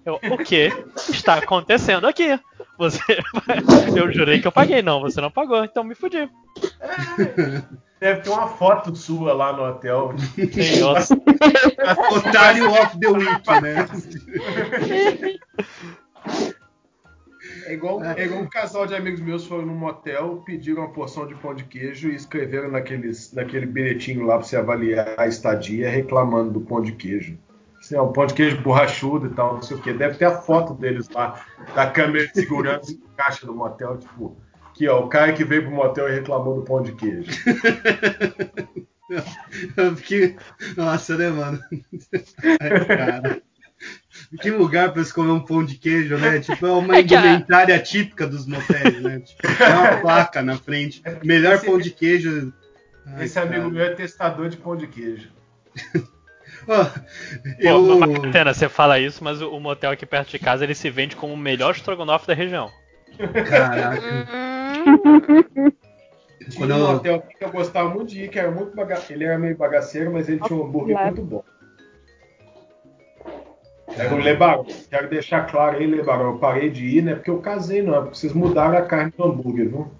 Eu, 0.05 0.19
o 0.31 0.37
que 0.37 0.71
está 1.09 1.35
acontecendo 1.35 2.05
aqui? 2.05 2.39
Você, 2.77 3.01
eu 3.95 4.11
jurei 4.11 4.39
que 4.39 4.47
eu 4.47 4.51
paguei, 4.51 4.81
não, 4.81 5.01
você 5.01 5.19
não 5.19 5.31
pagou, 5.31 5.63
então 5.63 5.83
me 5.83 5.95
fudi. 5.95 6.29
deve 7.99 8.21
ter 8.21 8.29
uma 8.29 8.47
foto 8.47 8.95
sua 8.95 9.33
lá 9.33 9.51
no 9.51 9.63
hotel. 9.63 10.13
Tem 10.53 10.83
outro. 10.83 11.15
Otário 12.15 12.69
of 12.69 12.99
the 12.99 13.09
Week, 13.09 13.61
né? 13.61 13.87
É 17.65 17.73
igual, 17.73 18.03
é 18.03 18.25
igual 18.25 18.41
um 18.41 18.47
casal 18.47 18.85
de 18.85 18.93
amigos 18.93 19.21
meus 19.21 19.45
foram 19.47 19.65
num 19.65 19.75
motel, 19.75 20.43
pediram 20.45 20.83
uma 20.83 20.93
porção 20.93 21.25
de 21.25 21.33
pão 21.35 21.55
de 21.55 21.63
queijo 21.63 22.09
e 22.09 22.15
escreveram 22.15 22.69
naqueles, 22.69 23.33
naquele 23.33 23.65
bilhetinho 23.65 24.23
lá 24.23 24.37
pra 24.37 24.45
você 24.45 24.55
avaliar 24.55 25.15
a 25.17 25.27
estadia 25.27 25.89
reclamando 25.89 26.51
do 26.51 26.61
pão 26.61 26.81
de 26.81 26.91
queijo. 26.91 27.37
Assim, 27.85 27.95
ó, 27.97 28.09
um 28.09 28.11
pão 28.11 28.25
de 28.25 28.33
queijo 28.33 28.59
borrachudo 28.61 29.27
e 29.27 29.29
tal, 29.29 29.53
não 29.53 29.61
sei 29.61 29.77
o 29.77 29.79
que. 29.79 29.93
Deve 29.93 30.17
ter 30.17 30.25
a 30.25 30.41
foto 30.41 30.73
deles 30.73 31.07
lá, 31.09 31.39
da 31.75 31.87
câmera 31.87 32.25
de 32.27 32.33
segurança 32.33 32.91
em 32.91 32.99
caixa 33.15 33.45
do 33.45 33.53
motel, 33.53 33.99
tipo, 33.99 34.35
aqui 34.71 34.87
ó, 34.87 35.01
o 35.01 35.07
cara 35.07 35.31
que 35.33 35.45
veio 35.45 35.61
pro 35.61 35.71
motel 35.71 36.09
e 36.09 36.13
reclamou 36.13 36.55
do 36.55 36.63
pão 36.63 36.81
de 36.81 36.93
queijo. 36.93 37.29
Fiquei. 39.97 40.35
Nossa, 40.75 41.15
né, 41.15 41.29
mano? 41.29 41.59
Ai, 42.59 42.85
cara. 42.89 43.41
Que 44.41 44.49
lugar 44.49 44.91
pra 44.91 45.03
se 45.03 45.13
comer 45.13 45.33
um 45.33 45.45
pão 45.45 45.63
de 45.63 45.75
queijo, 45.75 46.17
né? 46.17 46.39
Tipo, 46.39 46.65
é 46.65 46.71
uma 46.71 46.97
É 46.97 47.03
que 47.03 47.13
indumentária 47.13 47.79
típica 47.79 48.25
dos 48.25 48.47
motéis, 48.47 48.99
né? 48.99 49.19
Tipo, 49.19 49.45
é 49.61 49.77
uma 49.77 49.97
placa 50.01 50.41
na 50.41 50.57
frente. 50.57 51.03
Melhor 51.23 51.61
pão 51.61 51.77
de 51.77 51.91
queijo. 51.91 52.51
Ai, 53.05 53.25
Esse 53.25 53.37
amigo 53.37 53.61
cara. 53.61 53.69
meu 53.69 53.85
é 53.85 53.93
testador 53.93 54.49
de 54.49 54.57
pão 54.57 54.75
de 54.75 54.87
queijo. 54.87 55.29
Pô, 56.65 56.73
eu. 57.59 57.99
Martena, 57.99 58.53
você 58.53 58.67
fala 58.67 58.99
isso, 58.99 59.23
mas 59.23 59.41
o, 59.41 59.49
o 59.49 59.59
motel 59.59 59.91
aqui 59.91 60.05
perto 60.05 60.29
de 60.31 60.39
casa 60.39 60.63
ele 60.63 60.75
se 60.75 60.89
vende 60.89 61.15
como 61.15 61.33
o 61.33 61.37
melhor 61.37 61.71
estrogonofe 61.75 62.27
da 62.27 62.33
região. 62.33 62.71
Caraca. 63.49 64.01
Hum, 64.85 65.71
Tinha 66.49 66.57
Quando 66.57 66.73
um 66.73 66.77
eu- 66.79 66.87
motel 66.93 67.15
aqui 67.15 67.37
que 67.37 67.43
eu 67.45 67.51
gostava 67.51 67.89
muito 67.89 68.09
de 68.09 68.23
ir, 68.25 68.29
que 68.29 68.37
era 68.39 68.51
muito 68.51 68.75
baga... 68.75 69.01
Ele 69.09 69.23
era 69.23 69.37
meio 69.37 69.55
bagaceiro, 69.57 70.11
mas 70.11 70.27
ele 70.27 70.39
tinha 70.41 70.57
um 70.59 70.65
hambúrguer 70.65 70.95
Claro. 70.95 71.15
muito 71.15 71.25
bom. 71.29 71.43
Era 73.97 74.13
o 74.13 74.17
Lebarão. 74.17 74.65
Quero 74.89 75.09
deixar 75.09 75.49
claro 75.49 75.77
aí, 75.77 75.87
Lebarão. 75.87 76.31
Eu 76.33 76.37
parei 76.39 76.69
de 76.69 76.85
ir, 76.85 77.01
né? 77.01 77.15
Porque 77.15 77.29
eu 77.29 77.39
casei, 77.39 77.81
não. 77.81 77.95
É 77.95 78.01
porque 78.01 78.17
vocês 78.17 78.33
mudaram 78.33 78.77
a 78.77 78.81
carne 78.81 79.13
do 79.17 79.23
hambúrguer, 79.23 79.69
viu? 79.69 79.91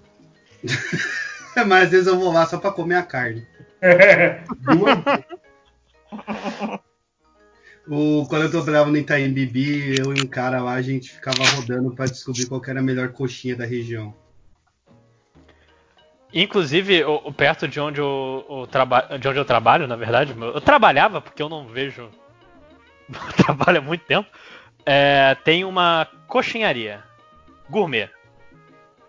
Mas 1.66 1.84
às 1.84 1.90
vezes 1.90 2.06
eu 2.06 2.18
vou 2.18 2.30
lá 2.32 2.44
só 2.44 2.58
pra 2.58 2.70
comer 2.70 2.96
a 2.96 3.02
carne. 3.02 3.46
Do 4.60 4.70
hambúrguer. 4.86 5.24
O, 7.88 8.26
quando 8.28 8.42
eu 8.42 8.50
trabalhava 8.50 8.90
no 8.90 8.96
Itaim 8.96 9.32
Bibi, 9.32 9.96
eu 9.96 10.12
e 10.12 10.20
um 10.20 10.26
cara 10.26 10.60
lá, 10.60 10.72
a 10.74 10.82
gente 10.82 11.10
ficava 11.12 11.44
rodando 11.54 11.94
pra 11.94 12.06
descobrir 12.06 12.46
qual 12.46 12.60
que 12.60 12.68
era 12.68 12.80
a 12.80 12.82
melhor 12.82 13.10
coxinha 13.12 13.54
da 13.54 13.64
região. 13.64 14.12
Inclusive, 16.34 17.04
o, 17.04 17.14
o- 17.26 17.32
perto 17.32 17.68
de 17.68 17.78
onde 17.78 18.00
eu, 18.00 18.44
eu 18.48 18.66
traba- 18.66 19.16
de 19.18 19.28
onde 19.28 19.38
eu 19.38 19.44
trabalho, 19.44 19.86
na 19.86 19.94
verdade, 19.94 20.34
eu 20.36 20.60
trabalhava, 20.60 21.20
porque 21.20 21.40
eu 21.40 21.48
não 21.48 21.66
vejo. 21.68 22.10
Eu 23.08 23.32
trabalho 23.44 23.78
há 23.78 23.82
muito 23.82 24.04
tempo. 24.04 24.28
é, 24.84 25.36
tem 25.44 25.64
uma 25.64 26.08
coxinharia 26.26 27.04
gourmet. 27.70 28.10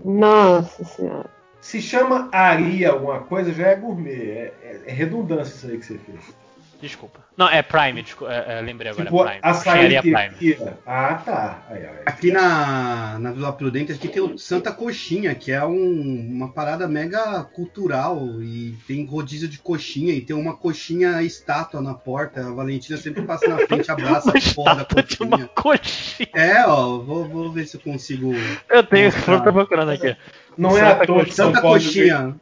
Nossa 0.06 0.84
senhora. 0.84 1.30
Se 1.60 1.82
chama 1.82 2.30
Aria 2.32 2.92
alguma 2.92 3.22
coisa, 3.22 3.52
já 3.52 3.68
é 3.70 3.76
gourmet. 3.76 4.12
É, 4.30 4.54
é- 4.62 4.82
é 4.86 4.92
redundância 4.94 5.56
isso 5.56 5.68
aí 5.68 5.78
que 5.80 5.86
você 5.86 5.98
fez. 5.98 6.36
Desculpa. 6.82 7.26
Não, 7.36 7.50
é 7.50 7.62
Prime, 7.64 8.02
desculpa, 8.04 8.32
é, 8.34 8.60
é, 8.60 8.62
lembrei 8.62 8.92
agora, 8.92 9.06
tipo, 9.06 9.22
é 9.24 9.26
Prime. 9.26 9.40
açaí 9.44 10.02
Prime. 10.02 10.58
Ah, 10.86 11.16
tá. 11.16 11.64
Aí, 11.70 11.78
aí. 11.86 11.96
Aqui 12.06 12.32
na, 12.32 13.18
na 13.20 13.32
Vila 13.32 13.52
Prudente, 13.54 13.92
aqui 13.92 14.08
tem 14.08 14.22
o 14.22 14.38
Santa 14.38 14.72
Coxinha, 14.72 15.34
que 15.36 15.52
é 15.52 15.64
um- 15.66 16.28
uma 16.32 16.52
parada 16.52 16.88
mega 16.88 17.44
cultural. 17.46 18.20
E 18.42 18.76
tem 18.88 19.06
rodízio 19.06 19.48
de 19.48 19.58
coxinha, 19.60 20.14
e 20.14 20.22
tem 20.22 20.36
uma 20.36 20.56
coxinha 20.56 21.22
estátua 21.24 21.82
na 21.82 21.94
porta. 21.96 22.42
A 22.48 22.52
Valentina 22.54 22.98
sempre 22.98 23.24
passa 23.24 23.48
na 23.48 23.58
frente, 23.66 23.90
abraça 23.92 24.30
Uma 24.32 24.38
a 24.40 24.54
porra 24.54 24.76
da 24.76 24.82
estátua 24.84 25.04
de 25.04 25.24
uma 25.24 25.48
coxinha. 25.48 25.50
coxinha. 25.56 26.30
É, 26.36 26.66
ó, 26.68 26.98
vou, 27.00 27.26
vou 27.28 27.52
ver 27.52 27.66
se 27.68 27.78
eu 27.78 27.82
consigo. 27.82 28.34
Eu 28.70 28.84
tenho, 28.84 29.06
Mostrar. 29.12 29.40
tô 29.42 29.52
procurando 29.54 29.92
aqui. 29.92 30.16
Não 30.58 30.78
é 30.78 30.82
à 30.82 30.92
Santa 30.94 31.06
toa 31.08 31.26
que 31.26 31.34
São 31.34 31.48
Santa 31.48 31.62
Paulo. 31.62 31.76
Coxinha. 31.78 32.36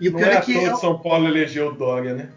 E 0.00 0.08
o 0.08 0.12
Não 0.12 0.18
pior 0.18 0.30
é 0.32 0.34
é 0.36 0.40
que. 0.40 0.54
toa 0.54 0.70
que 0.72 0.80
São 0.80 0.98
Paulo 0.98 1.28
elegeu 1.28 1.68
o 1.68 1.72
Dória, 1.72 2.14
né? 2.14 2.28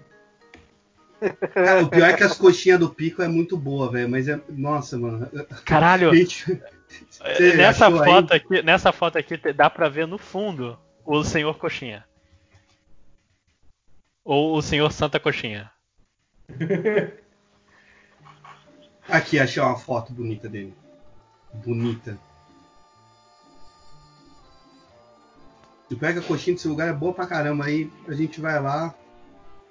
Cara, 1.53 1.83
o 1.83 1.89
pior 1.89 2.09
é 2.09 2.13
que 2.13 2.23
as 2.23 2.37
coxinhas 2.37 2.79
do 2.79 2.89
pico 2.89 3.21
é 3.21 3.27
muito 3.27 3.57
boa, 3.57 3.91
velho. 3.91 4.09
Mas 4.09 4.27
é. 4.27 4.39
Nossa, 4.49 4.97
mano. 4.97 5.29
Caralho, 5.63 6.13
Gente, 6.15 6.61
Você 7.09 7.55
nessa 7.55 7.87
aí? 7.87 7.97
foto 7.97 8.33
aqui, 8.33 8.61
nessa 8.61 8.91
foto 8.91 9.17
aqui 9.17 9.37
dá 9.53 9.69
pra 9.69 9.89
ver 9.89 10.07
no 10.07 10.17
fundo 10.17 10.77
o 11.05 11.23
senhor 11.23 11.57
coxinha. 11.57 12.05
Ou 14.23 14.57
o 14.57 14.61
senhor 14.61 14.91
Santa 14.91 15.19
Coxinha. 15.19 15.71
Aqui, 19.07 19.39
achei 19.39 19.61
uma 19.61 19.77
foto 19.77 20.11
bonita 20.11 20.49
dele. 20.49 20.73
Bonita. 21.53 22.17
E 25.89 25.95
pega 25.95 26.19
a 26.19 26.23
coxinha 26.23 26.55
desse 26.55 26.67
lugar 26.67 26.89
é 26.89 26.93
boa 26.93 27.13
pra 27.13 27.27
caramba. 27.27 27.65
Aí 27.65 27.91
a 28.07 28.13
gente 28.13 28.41
vai 28.41 28.59
lá, 28.59 28.95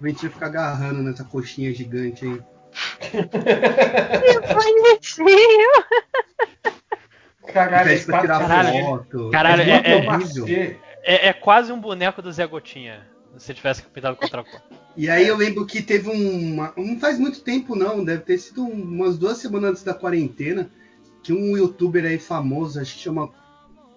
a 0.09 0.13
gente 0.13 0.23
vai 0.23 0.31
ficar 0.31 0.47
agarrando 0.47 1.03
nessa 1.03 1.25
coxinha 1.25 1.73
gigante 1.73 2.25
aí. 2.25 2.43
bonitinho. 4.55 5.71
Caralho, 7.53 7.89
Pede 7.91 8.05
pra 8.07 8.21
tirar 8.21 8.39
Caralho. 8.41 8.85
foto. 8.85 9.31
Caralho, 9.31 9.63
é, 9.63 9.71
é- 9.71 9.91
é- 10.05 10.09
horrível. 10.09 10.47
É, 11.03 11.29
é 11.29 11.33
quase 11.33 11.71
um 11.73 11.81
boneco 11.81 12.23
do 12.23 12.33
Zé 12.33 12.47
Gotinha. 12.47 13.07
Se 13.37 13.53
tivesse 13.53 13.83
pintado 13.83 14.17
com 14.17 14.25
outra 14.25 14.45
cor. 14.45 14.63
E 14.97 15.11
aí 15.11 15.27
eu 15.27 15.37
lembro 15.37 15.67
que 15.67 15.83
teve 15.83 16.09
uma. 16.09 16.73
Não 16.77 16.99
faz 17.01 17.19
muito 17.19 17.41
tempo 17.41 17.75
não, 17.75 18.05
deve 18.05 18.23
ter 18.23 18.39
sido 18.39 18.63
umas 18.63 19.19
duas 19.19 19.39
semanas 19.39 19.71
antes 19.71 19.83
da 19.83 19.93
quarentena, 19.93 20.71
que 21.23 21.33
um 21.33 21.57
youtuber 21.57 22.05
aí 22.05 22.17
famoso, 22.19 22.81
acho 22.81 22.95
que 22.95 23.01
chama 23.01 23.29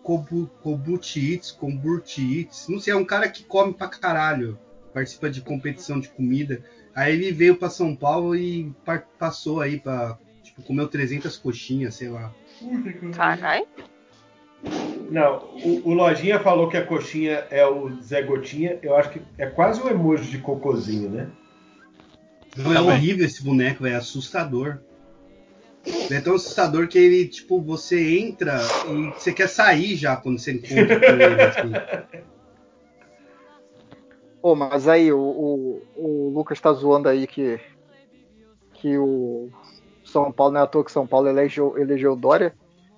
Kobu, 0.01 0.47
Kobuchi 0.63 1.33
Eats, 1.33 1.51
Komburti 1.51 2.39
Eats, 2.39 2.67
não 2.67 2.79
sei, 2.79 2.93
é 2.93 2.95
um 2.95 3.05
cara 3.05 3.29
que 3.29 3.43
come 3.43 3.73
pra 3.73 3.87
caralho, 3.87 4.57
participa 4.93 5.29
de 5.29 5.41
competição 5.41 5.99
de 5.99 6.09
comida. 6.09 6.63
Aí 6.95 7.13
ele 7.13 7.31
veio 7.31 7.55
pra 7.55 7.69
São 7.69 7.95
Paulo 7.95 8.35
e 8.35 8.73
passou 9.19 9.61
aí 9.61 9.79
pra. 9.79 10.17
Tipo, 10.43 10.63
comeu 10.63 10.87
300 10.87 11.37
coxinhas, 11.37 11.95
sei 11.95 12.09
lá. 12.09 12.33
Caralho. 13.13 13.67
Não, 15.11 15.49
o, 15.63 15.89
o 15.89 15.93
Lojinha 15.93 16.39
falou 16.39 16.67
que 16.69 16.77
a 16.77 16.85
coxinha 16.85 17.45
é 17.49 17.65
o 17.65 18.01
Zé 18.01 18.21
Gotinha. 18.21 18.79
Eu 18.81 18.95
acho 18.95 19.09
que 19.11 19.21
é 19.37 19.45
quase 19.45 19.81
um 19.81 19.87
emoji 19.87 20.29
de 20.29 20.39
cocôzinho, 20.39 21.09
né? 21.09 21.29
Não, 22.57 22.71
é 22.71 22.75
Tá 22.75 22.81
horrível 22.81 23.25
esse 23.25 23.43
boneco, 23.43 23.85
é 23.85 23.95
assustador. 23.95 24.79
É 26.11 26.19
tão 26.19 26.35
assustador 26.35 26.87
que 26.87 26.97
ele, 26.97 27.27
tipo, 27.27 27.61
você 27.61 28.19
entra 28.19 28.59
e 28.89 29.11
você 29.11 29.31
quer 29.31 29.47
sair 29.47 29.95
já 29.95 30.17
quando 30.17 30.39
você 30.39 30.53
encontra 30.53 30.99
com 30.99 31.05
ele, 31.05 31.41
assim. 31.41 31.71
Pô, 34.47 34.55
mas 34.55 34.87
aí 34.87 35.11
o, 35.11 35.19
o, 35.19 35.81
o 35.97 36.31
Lucas 36.33 36.57
tá 36.61 36.71
zoando 36.71 37.09
aí 37.09 37.27
que, 37.27 37.59
que 38.75 38.97
o 38.97 39.49
São 40.05 40.31
Paulo 40.31 40.53
não 40.53 40.61
é 40.61 40.63
à 40.63 40.65
toa 40.65 40.85
que 40.85 40.91
São 40.93 41.05
Paulo 41.05 41.27
elegeu, 41.27 41.77
elegeu 41.77 42.15
Dória, 42.15 42.55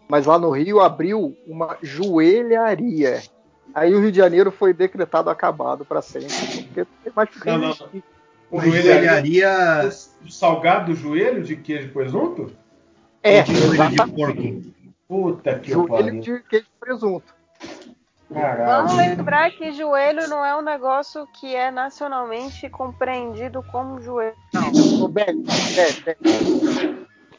mas 0.08 0.28
lá 0.28 0.38
no 0.38 0.52
Rio 0.52 0.80
abriu 0.80 1.36
uma 1.48 1.76
joelharia. 1.82 3.24
Aí 3.74 3.96
o 3.96 4.00
Rio 4.00 4.12
de 4.12 4.20
Janeiro 4.20 4.52
foi 4.52 4.76
decretado 4.76 5.28
acabado 5.32 5.84
para 5.84 6.04
sempre. 6.04 6.28
Porque 6.66 6.82
não 6.82 6.88
tem 7.04 7.14
mais 7.16 7.30
Não, 7.44 7.58
não. 7.58 8.04
O 8.52 8.62
joelharia 8.62 8.94
joelharia 8.94 9.90
do 10.22 10.32
salgado 10.32 10.94
do 10.94 10.96
joelho 10.96 11.42
de 11.42 11.56
queijo 11.56 11.88
e 11.88 11.92
presunto? 11.92 12.52
É, 13.24 13.42
de 13.42 13.56
joelho 13.56 13.72
de 13.72 13.94
exatamente. 13.96 14.14
porco. 14.14 14.94
Puta 15.08 15.58
que 15.58 15.72
Joelho 15.72 15.88
pariu. 15.88 16.22
de 16.22 16.44
queijo 16.44 16.68
e 16.68 16.80
presunto. 16.80 17.39
Vamos 18.30 18.44
Caralho. 18.94 18.96
lembrar 18.96 19.52
que 19.52 19.72
joelho 19.72 20.28
não 20.28 20.46
é 20.46 20.56
um 20.56 20.62
negócio 20.62 21.26
que 21.40 21.56
é 21.56 21.72
nacionalmente 21.72 22.70
compreendido 22.70 23.64
como 23.72 24.00
joelho. 24.02 24.36
Beli, 25.10 25.46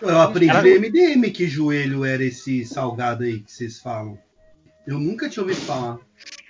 Eu 0.00 0.20
aprendi 0.20 0.52
no 0.52 0.80
MDM 0.80 1.30
que 1.30 1.46
joelho 1.46 2.04
era 2.04 2.24
esse 2.24 2.64
salgado 2.64 3.22
aí 3.22 3.38
que 3.40 3.52
vocês 3.52 3.78
falam. 3.78 4.18
Eu 4.86 4.98
nunca 4.98 5.28
tinha 5.28 5.42
ouvido 5.44 5.60
falar. 5.60 5.98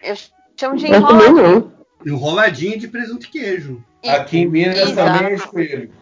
Eu 0.02 0.14
chamo 0.56 0.76
de 0.76 0.86
Eu 0.90 1.06
também 1.06 1.28
enrola. 1.28 1.42
não. 1.42 1.72
Enroladinho 2.06 2.78
de 2.78 2.88
presunto 2.88 3.26
e 3.26 3.28
queijo. 3.28 3.84
Aqui 4.06 4.38
em 4.38 4.46
Minas 4.48 4.78
Exato. 4.78 5.18
também 5.18 5.34
é 5.34 5.36
joelho. 5.36 5.92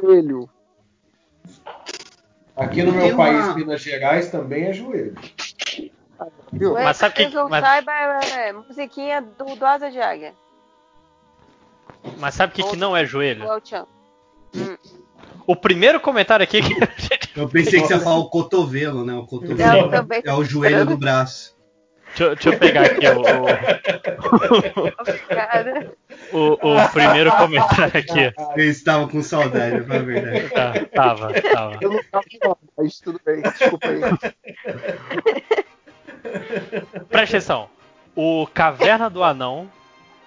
joelho. 0.00 0.48
Aqui 2.56 2.82
no 2.82 2.92
meu 2.92 3.02
Tem 3.02 3.12
uma- 3.12 3.24
país, 3.24 3.54
Minas 3.56 3.80
Gerais, 3.82 4.30
também 4.30 4.64
é 4.64 4.72
joelho. 4.72 5.14
Viu? 6.52 6.74
Mas 6.74 6.96
sabe 6.96 7.14
que- 7.14 7.28
não 7.28 7.48
mas- 7.48 7.64
saiba 7.64 7.92
é, 7.92 8.48
é 8.48 8.52
musiquinha 8.52 9.20
do, 9.22 9.54
do 9.56 9.66
Asa 9.66 9.90
de 9.90 10.00
Águia. 10.00 10.34
Mas 12.18 12.34
sabe 12.34 12.52
o 12.52 12.56
que, 12.56 12.62
que 12.70 12.76
não 12.76 12.96
é 12.96 13.04
joelho? 13.04 13.44
El 13.44 13.60
Chan. 13.64 13.86
O 15.46 15.56
primeiro 15.56 16.00
comentário 16.00 16.44
aqui 16.44 16.60
que. 16.62 16.74
Eu 17.38 17.48
pensei 17.48 17.80
que 17.80 17.86
você 17.86 17.94
ia 17.94 18.00
falar 18.04 18.16
o 18.18 18.28
cotovelo, 18.28 19.04
né? 19.04 19.12
O 19.14 19.18
Eu 19.20 19.26
cotovelo 19.26 19.90
também. 19.90 20.22
é 20.24 20.32
o 20.32 20.44
joelho 20.44 20.84
do 20.86 20.96
braço. 20.96 21.56
Deixa, 22.08 22.24
eu- 22.24 22.34
deixa 22.34 22.48
eu 22.50 22.58
pegar 22.58 22.82
aqui 22.82 23.06
o, 23.08 23.22
o, 26.36 26.48
o- 26.68 26.76
o 26.76 26.88
primeiro 26.90 27.32
comentário 27.32 27.98
aqui. 27.98 28.32
Eles 28.54 28.76
estavam 28.76 29.08
com 29.08 29.22
saudade, 29.22 29.80
pra 29.82 29.98
verdade. 30.00 30.48
Tá, 30.50 30.72
tava, 30.94 31.32
tava. 31.40 31.78
Eu 31.80 31.90
não 31.90 32.02
tava 32.10 32.24
não, 32.44 32.58
mas 32.76 32.98
tudo 33.00 33.18
bem, 33.24 33.40
desculpa 33.42 33.88
aí. 33.88 34.00
Presta 37.08 37.36
atenção. 37.36 37.68
O 38.14 38.46
Caverna 38.52 39.08
do 39.08 39.24
Anão, 39.24 39.70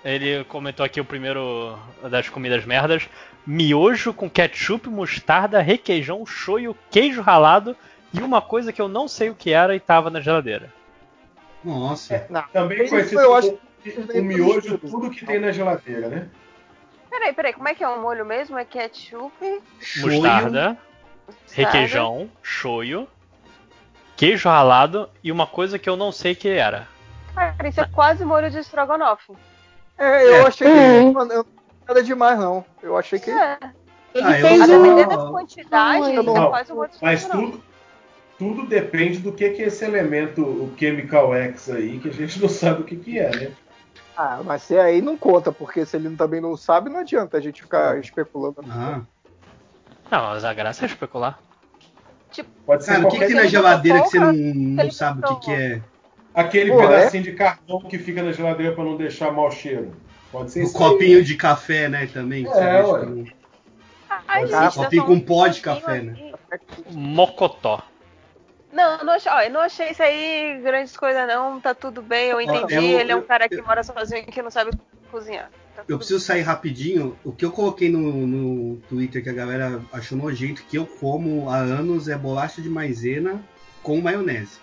ele 0.03 0.43
comentou 0.45 0.85
aqui 0.85 0.99
o 0.99 1.05
primeiro 1.05 1.77
das 2.09 2.29
comidas 2.29 2.65
merdas. 2.65 3.07
miojo 3.45 4.13
com 4.13 4.29
ketchup, 4.29 4.89
mostarda, 4.89 5.61
requeijão, 5.61 6.25
shoyu, 6.25 6.75
queijo 6.89 7.21
ralado 7.21 7.75
e 8.13 8.19
uma 8.19 8.41
coisa 8.41 8.73
que 8.73 8.81
eu 8.81 8.87
não 8.87 9.07
sei 9.07 9.29
o 9.29 9.35
que 9.35 9.51
era 9.51 9.75
e 9.75 9.79
tava 9.79 10.09
na 10.09 10.19
geladeira. 10.19 10.73
Nossa. 11.63 12.25
Não. 12.29 12.43
Também 12.53 12.83
Isso 12.83 12.91
conhecido 12.91 13.21
eu 13.21 13.35
acho 13.35 13.57
o 14.13 14.21
miojo, 14.23 14.77
tudo 14.77 15.09
que 15.09 15.25
tem 15.25 15.39
na 15.39 15.51
geladeira, 15.51 16.07
né? 16.09 16.29
Peraí, 17.09 17.33
peraí, 17.33 17.53
como 17.53 17.67
é 17.67 17.75
que 17.75 17.83
é 17.83 17.87
o 17.87 18.01
molho 18.01 18.25
mesmo? 18.25 18.57
É 18.57 18.65
ketchup, 18.65 19.33
Shoyu. 19.79 20.21
Mostarda, 20.21 20.77
requeijão, 21.53 22.29
shoyu, 22.43 23.07
queijo 24.15 24.47
ralado 24.49 25.09
e 25.23 25.31
uma 25.31 25.45
coisa 25.47 25.77
que 25.79 25.89
eu 25.89 25.95
não 25.95 26.11
sei 26.11 26.35
que 26.35 26.49
era. 26.49 26.87
Cara, 27.33 27.67
isso 27.67 27.81
é 27.81 27.85
quase 27.85 28.23
molho 28.23 28.49
de 28.49 28.59
estrogonofe. 28.59 29.33
É, 29.97 30.27
eu 30.27 30.33
É. 30.35 30.47
achei 30.47 30.67
que 30.67 30.73
Hum. 30.73 31.13
mano, 31.13 31.31
eu- 31.33 31.45
nada 31.87 32.03
demais, 32.03 32.39
não. 32.39 32.65
Eu 32.81 32.97
achei 32.97 33.19
que. 33.19 33.29
É. 33.31 33.57
Ele 34.13 34.23
Ah, 34.27 34.33
fez 34.35 34.61
um. 34.69 34.81
depender 34.81 35.07
da 35.07 35.17
quantidade, 35.17 35.99
Não, 35.99 36.07
é 36.07 36.23
não. 36.23 36.49
quase 36.49 36.71
um 36.71 36.75
molho 36.75 36.89
de 36.91 36.97
Mas 37.01 37.25
tudo, 37.27 37.61
tudo 38.39 38.65
depende 38.65 39.19
do 39.19 39.33
que, 39.33 39.49
que 39.49 39.61
é 39.63 39.67
esse 39.67 39.83
elemento, 39.83 40.41
o 40.41 40.73
Chemical 40.77 41.35
X 41.35 41.69
aí, 41.69 41.99
que 41.99 42.07
a 42.09 42.13
gente 42.13 42.41
não 42.41 42.47
sabe 42.47 42.81
o 42.81 42.85
que, 42.85 42.95
que 42.95 43.19
é, 43.19 43.29
né? 43.35 43.51
Ah, 44.15 44.39
mas 44.45 44.61
se 44.63 44.77
aí 44.79 45.01
não 45.01 45.17
conta, 45.17 45.51
porque 45.51 45.85
se 45.85 45.97
ele 45.97 46.15
também 46.15 46.39
não 46.39 46.55
sabe, 46.55 46.89
não 46.89 46.99
adianta 47.01 47.35
a 47.37 47.41
gente 47.41 47.61
ficar 47.61 47.97
especulando. 47.99 48.63
Ah. 48.69 49.01
Não, 50.09 50.21
mas 50.27 50.45
a 50.45 50.53
graça 50.53 50.85
é 50.85 50.87
especular. 50.87 51.37
Pode 52.43 52.83
ser 52.83 52.91
Cara, 52.93 53.07
o 53.07 53.11
que, 53.11 53.19
que 53.19 53.25
tem 53.27 53.35
na 53.35 53.45
geladeira 53.45 54.01
que 54.01 54.09
você 54.09 54.19
não, 54.19 54.33
não 54.33 54.91
sabe 54.91 55.21
o 55.21 55.39
que, 55.39 55.45
que 55.45 55.51
é? 55.51 55.81
Aquele 56.33 56.71
Pô, 56.71 56.81
é? 56.81 56.87
pedacinho 56.87 57.23
de 57.23 57.31
cartão 57.33 57.79
que 57.81 57.97
fica 57.97 58.21
na 58.21 58.31
geladeira 58.31 58.73
pra 58.73 58.83
não 58.83 58.97
deixar 58.97 59.31
mau 59.31 59.49
cheiro. 59.51 59.95
Pode 60.31 60.51
ser 60.51 60.61
Um 60.61 60.63
isso. 60.63 60.73
copinho 60.73 61.23
de 61.23 61.35
café, 61.35 61.87
né, 61.87 62.07
também. 62.07 62.43
que 62.43 62.49
É, 62.49 62.53
você 62.53 62.61
deixa 62.61 62.91
ué. 62.91 63.35
Ai, 64.27 64.47
gente, 64.47 64.63
eu 64.77 64.83
copinho 64.83 65.05
com 65.05 65.13
um 65.13 65.19
pó 65.19 65.47
de 65.47 65.61
café, 65.61 66.01
né? 66.01 66.33
aqui. 66.51 66.83
Mocotó. 66.91 67.81
Não, 68.71 69.03
não 69.05 69.13
achei, 69.13 69.31
ó, 69.31 69.41
eu 69.41 69.51
não 69.51 69.61
achei 69.61 69.91
isso 69.91 70.03
aí 70.03 70.59
grandes 70.61 70.97
coisas 70.97 71.25
não, 71.27 71.61
tá 71.61 71.73
tudo 71.73 72.01
bem, 72.01 72.29
eu 72.29 72.41
entendi. 72.41 72.73
eu- 72.75 72.99
ele 72.99 73.11
é 73.11 73.15
um 73.15 73.19
eu- 73.19 73.25
cara 73.25 73.47
que 73.47 73.61
mora 73.61 73.83
sozinho 73.83 74.19
e 74.27 74.31
que 74.31 74.41
não 74.41 74.51
sabe 74.51 74.71
cozinhar. 75.09 75.49
Tá 75.75 75.83
Eu 75.87 75.97
preciso 75.97 76.19
sair 76.19 76.41
rapidinho. 76.41 77.17
O 77.23 77.31
que 77.31 77.43
eu 77.45 77.51
coloquei 77.51 77.89
no, 77.89 78.25
no 78.25 78.77
Twitter 78.89 79.21
que 79.21 79.29
a 79.29 79.33
galera 79.33 79.81
achou 79.91 80.17
nojento, 80.17 80.63
que 80.63 80.77
eu 80.77 80.85
como 80.85 81.49
há 81.49 81.57
anos, 81.57 82.07
é 82.07 82.17
bolacha 82.17 82.61
de 82.61 82.69
maisena 82.69 83.41
com 83.83 83.99
maionese. 84.01 84.59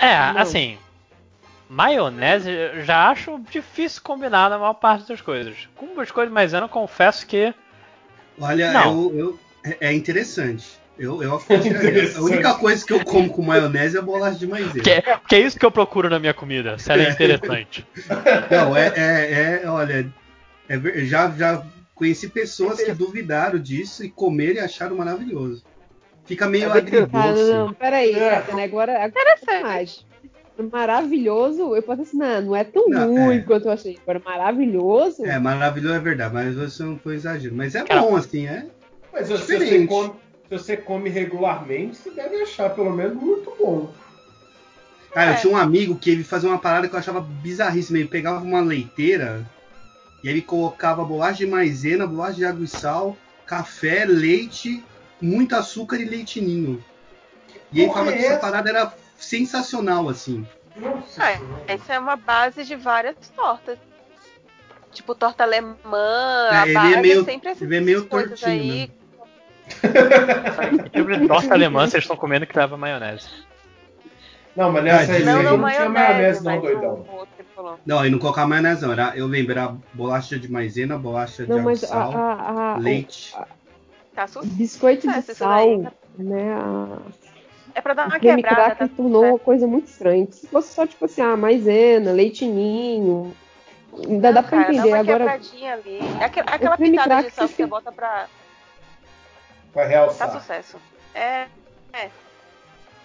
É, 0.00 0.32
Não. 0.32 0.40
assim. 0.40 0.78
Maionese 1.68 2.48
eu 2.50 2.84
já 2.84 3.08
acho 3.10 3.40
difícil 3.50 4.00
combinar 4.02 4.48
na 4.50 4.58
maior 4.58 4.74
parte 4.74 5.08
das 5.08 5.20
coisas. 5.20 5.68
Com 5.74 5.96
biscoito 5.98 6.28
de 6.28 6.34
maisena, 6.34 6.64
eu 6.66 6.68
confesso 6.68 7.26
que. 7.26 7.52
Olha, 8.40 8.72
Não. 8.72 9.10
eu, 9.10 9.18
eu- 9.18 9.40
é 9.64 9.88
é 9.88 9.92
interessante. 9.92 10.75
Eu, 10.98 11.22
eu 11.22 11.34
aconselharia. 11.36 12.16
A 12.16 12.20
única 12.22 12.54
coisa 12.54 12.84
que 12.84 12.92
eu 12.92 13.04
como 13.04 13.28
com 13.30 13.42
maionese 13.42 13.98
é 13.98 14.00
bolacha 14.00 14.38
de 14.38 14.46
maisena. 14.46 14.82
Que, 14.82 14.90
é- 14.90 15.20
que 15.28 15.34
é 15.34 15.40
isso 15.40 15.58
que 15.58 15.66
eu 15.66 15.70
procuro 15.70 16.08
na 16.08 16.18
minha 16.18 16.32
comida. 16.32 16.78
Se 16.78 16.90
ela 16.90 17.02
é 17.02 17.10
interessante. 17.10 17.86
Não, 18.50 18.74
é, 18.76 18.92
é, 18.96 19.60
é- 19.64 19.68
olha, 19.68 20.10
é 20.68 20.78
já, 21.04 21.30
já 21.30 21.62
conheci 21.94 22.28
pessoas 22.28 22.80
que 22.82 22.92
duvidaram 22.94 23.58
disso 23.58 24.04
e 24.04 24.10
comeram 24.10 24.54
e 24.56 24.60
acharam 24.60 24.96
maravilhoso. 24.96 25.62
Fica 26.24 26.48
meio 26.48 26.64
É 26.74 26.80
bem 26.80 27.00
Ah, 27.12 27.24
agridoce. 27.30 27.52
não, 27.52 27.72
peraí, 27.74 28.12
É. 28.14 28.30
Catana, 28.30 28.64
agora, 28.64 29.04
agora 29.04 29.36
é 29.48 29.60
mais. 29.62 30.04
Maravilhoso, 30.72 31.76
eu 31.76 31.82
posso 31.82 32.02
assim, 32.02 32.16
não, 32.16 32.40
não 32.40 32.56
é 32.56 32.64
tão 32.64 32.88
Não, 32.88 33.08
ruim 33.14 33.36
é. 33.36 33.40
quanto 33.42 33.66
eu 33.68 33.72
achei. 33.72 33.98
Agora, 34.02 34.20
maravilhoso. 34.24 35.24
É, 35.24 35.38
maravilhoso 35.38 35.94
é 35.94 35.98
verdade, 35.98 36.32
mas 36.34 36.54
você 36.54 36.82
não 36.82 36.98
foi 36.98 37.14
exagero. 37.16 37.54
Mas 37.54 37.74
é 37.74 37.84
Cara, 37.84 38.00
bom, 38.00 38.16
assim, 38.16 38.46
é. 38.46 38.66
Mas 39.12 39.28
você, 39.28 39.58
Diferente. 39.58 39.88
come, 39.88 40.12
se 40.48 40.58
você 40.58 40.76
come 40.76 41.08
regularmente, 41.10 41.96
você 41.96 42.10
deve 42.10 42.36
achar 42.42 42.70
pelo 42.70 42.92
menos 42.92 43.14
muito 43.14 43.54
bom. 43.58 43.92
Cara, 45.12 45.30
É. 45.32 45.34
eu 45.34 45.40
tinha 45.40 45.52
um 45.52 45.56
amigo 45.56 45.96
que 45.96 46.10
ele 46.10 46.22
fazia 46.24 46.48
uma 46.48 46.58
parada 46.58 46.88
que 46.88 46.94
eu 46.94 46.98
achava 46.98 47.20
bizarríssima. 47.20 47.98
Ele 47.98 48.08
pegava 48.08 48.44
uma 48.44 48.60
leiteira 48.60 49.44
e 50.22 50.28
ele 50.28 50.42
colocava 50.42 51.04
bolacha 51.04 51.38
de 51.38 51.46
maisena, 51.46 52.06
bolacha 52.06 52.34
de 52.34 52.44
água 52.44 52.64
e 52.64 52.68
sal, 52.68 53.16
café, 53.46 54.04
leite, 54.04 54.84
muito 55.20 55.56
açúcar 55.56 55.96
e 55.96 56.04
leitinho. 56.04 56.84
E 57.72 57.80
ele 57.80 57.92
falava 57.92 58.12
é 58.12 58.18
que 58.18 58.24
essa 58.26 58.38
parada 58.38 58.68
era 58.68 58.94
sensacional, 59.16 60.08
assim. 60.08 60.46
Nossa 60.76 61.08
Senhora. 61.08 61.40
essa 61.66 61.94
é 61.94 61.98
uma 61.98 62.16
base 62.16 62.62
de 62.64 62.76
várias 62.76 63.16
tortas. 63.34 63.78
Tipo 64.92 65.14
torta 65.14 65.42
alemã, 65.44 66.48
É, 66.52 66.56
a 66.56 66.62
ele 66.66 66.70
é 66.70 66.74
base 66.74 67.00
meio- 67.00 67.24
sempre 67.24 67.48
essas 67.50 67.62
ele 67.62 67.76
é 67.76 67.80
meio 67.80 68.06
coisas 68.06 68.38
tortinho, 68.40 68.62
aí. 68.72 68.88
Que 68.88 69.05
de 71.20 71.28
torta 71.28 71.54
alemã 71.54 71.86
vocês 71.86 72.04
estão 72.04 72.16
comendo 72.16 72.46
que 72.46 72.56
leva 72.56 72.76
maionese? 72.76 73.28
Não, 74.54 74.72
mas 74.72 74.84
nessa 74.84 75.12
aí 75.12 75.24
Não, 75.24 75.42
Não 75.42 75.56
não 75.58 75.68
tinha 75.70 75.88
maionese, 75.88 76.44
não, 76.44 76.60
doidão. 76.60 77.04
que. 77.36 77.46
Não, 77.84 78.00
ele 78.04 78.10
não 78.10 78.18
colocava 78.18 78.48
maionese, 78.48 78.82
não. 78.82 78.92
Era, 78.92 79.12
eu 79.16 79.26
lembro, 79.26 79.52
era 79.52 79.74
bolacha 79.92 80.38
de 80.38 80.50
maisena, 80.50 80.96
bolacha 80.98 81.42
de 81.44 81.48
Não, 81.50 81.58
água 81.58 81.72
e 81.72 81.74
mas 81.74 81.84
a, 81.84 81.86
sal, 81.88 82.12
a- 82.16 82.74
a- 82.74 82.78
leite. 82.78 83.34
Tá 84.14 84.26
sucesso. 84.26 84.54
biscoito 84.54 85.06
de 85.10 85.22
sal, 85.34 85.58
daí. 85.66 85.88
né? 86.18 86.54
A, 86.54 86.98
É 87.74 87.80
pra 87.82 87.92
dar 87.92 88.06
uma 88.06 88.18
quebrada, 88.18 88.54
cracker 88.56 88.88
tá 88.88 88.94
tornou 88.96 89.24
uma 89.26 89.38
coisa 89.38 89.66
muito 89.66 89.88
estranha. 89.88 90.26
Se 90.30 90.46
fosse 90.46 90.72
só, 90.72 90.86
tipo 90.86 91.04
assim, 91.04 91.20
ah, 91.20 91.36
maisena, 91.36 92.12
leitinho, 92.12 93.34
ainda 94.08 94.32
dá 94.32 94.40
Não, 94.40 94.48
pra 94.48 94.58
cara, 94.58 94.72
entender. 94.72 94.88
Dá 94.90 94.94
uma 94.96 94.98
Agora, 95.00 95.18
quebradinha 95.18 95.74
ali. 95.74 95.98
É 96.18 96.24
aquela, 96.24 96.46
aquela 96.50 96.76
creme 96.78 96.96
pitada 96.98 97.22
de 97.28 97.30
sal 97.34 97.46
que 97.48 97.54
você- 97.54 97.62
você 97.64 97.66
bota 97.66 97.92
pra. 97.92 98.26
Pra 99.76 99.82
Tá 99.84 99.88
realçar. 99.90 100.30
sucesso. 100.40 100.78
É. 101.14 101.46
É. 101.92 102.08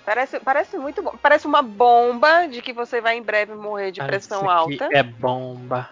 Parece, 0.05 0.39
parece 0.39 0.77
muito 0.77 1.03
bom. 1.03 1.13
Parece 1.21 1.45
uma 1.45 1.61
bomba 1.61 2.47
de 2.47 2.61
que 2.61 2.71
você 2.71 3.01
vai 3.01 3.17
em 3.17 3.21
breve 3.21 3.53
morrer 3.53 3.91
de 3.91 3.99
Cara, 3.99 4.09
pressão 4.13 4.49
alta. 4.49 4.87
É 4.93 5.03
bomba. 5.03 5.89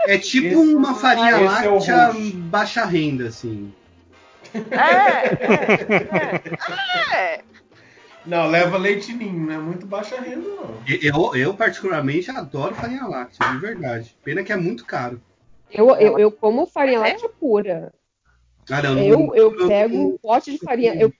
É 0.00 0.18
tipo 0.18 0.48
Esse- 0.48 0.74
uma 0.74 0.94
farinha 0.96 1.30
é 1.30 1.36
láctea 1.36 1.70
roxo. 2.06 2.32
baixa 2.38 2.84
renda, 2.84 3.28
assim. 3.28 3.72
É, 4.52 5.28
é, 7.14 7.14
é. 7.36 7.44
Não, 8.26 8.48
leva 8.48 8.76
leite 8.76 9.12
ninho, 9.12 9.46
não 9.46 9.54
é 9.54 9.58
muito 9.58 9.86
baixa 9.86 10.20
renda, 10.20 10.48
não. 10.48 10.74
Eu, 10.88 11.36
eu 11.36 11.54
particularmente 11.54 12.30
adoro 12.32 12.74
farinha 12.74 13.04
láctea, 13.06 13.48
de 13.52 13.58
verdade. 13.58 14.16
Pena 14.24 14.42
que 14.42 14.52
é 14.52 14.56
muito 14.56 14.84
caro. 14.84 15.20
eu, 15.70 15.88
eu, 15.96 16.18
eu 16.18 16.32
como 16.32 16.66
farinha 16.66 16.98
É? 16.98 17.12
láctea 17.12 17.28
pura. 17.28 17.92
Não, 18.70 18.98
Eu, 19.02 19.18
não- 19.18 19.34
eu 19.36 19.50
não- 19.50 19.68
pego 19.68 19.96
um 19.96 20.18
pote 20.18 20.52
de 20.52 20.58
farinha. 20.58 20.94
Eu, 20.94 21.12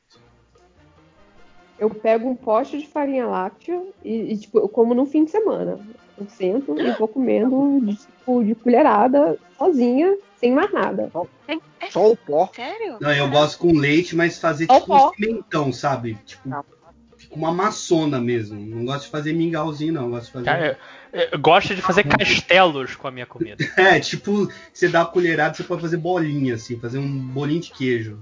eu 1.78 1.90
pego 1.90 2.28
um 2.28 2.36
pote 2.36 2.78
de 2.78 2.86
farinha 2.86 3.26
láctea 3.26 3.82
e, 4.04 4.32
e, 4.32 4.36
tipo, 4.38 4.58
eu 4.58 4.68
como 4.68 4.94
no 4.94 5.06
fim 5.06 5.24
de 5.24 5.30
semana. 5.30 5.78
Eu 6.18 6.28
sento 6.28 6.78
e 6.78 6.90
vou 6.92 7.08
comendo 7.08 7.80
de, 7.82 7.96
tipo, 7.96 8.44
de 8.44 8.54
colherada, 8.54 9.38
sozinha, 9.58 10.16
sem 10.36 10.52
mais 10.52 10.70
nada. 10.72 11.10
Só 11.90 12.12
o 12.12 12.16
pó. 12.16 12.50
Sério? 12.54 12.98
Não, 13.00 13.10
eu 13.12 13.28
gosto 13.30 13.58
com 13.58 13.72
leite, 13.72 14.14
mas 14.14 14.38
fazer 14.38 14.66
Ó, 14.68 14.78
tipo 14.80 14.94
um 14.94 15.10
pimentão, 15.10 15.72
sabe? 15.72 16.14
Tipo, 16.26 16.48
fica 17.30 17.36
uma 17.36 17.52
maçona 17.52 18.20
mesmo. 18.20 18.60
Não 18.60 18.84
gosto 18.84 19.04
de 19.04 19.10
fazer 19.10 19.32
mingauzinho, 19.32 19.92
não. 19.92 20.04
Eu 20.04 20.10
Gosto 20.10 20.26
de 20.26 20.32
fazer. 20.32 20.44
Cara, 20.44 20.78
eu, 21.12 21.20
eu 21.32 21.38
gosto 21.38 21.74
de 21.74 21.82
fazer 21.82 22.04
castelos 22.04 22.96
com 22.96 23.08
a 23.08 23.10
minha 23.10 23.26
comida. 23.26 23.64
É, 23.76 23.98
tipo, 24.00 24.48
você 24.72 24.88
dá 24.88 25.02
a 25.02 25.06
colherada, 25.06 25.54
você 25.54 25.64
pode 25.64 25.80
fazer 25.80 25.96
bolinha, 25.96 26.54
assim, 26.54 26.78
fazer 26.78 26.98
um 26.98 27.08
bolinho 27.18 27.60
de 27.60 27.70
queijo. 27.70 28.18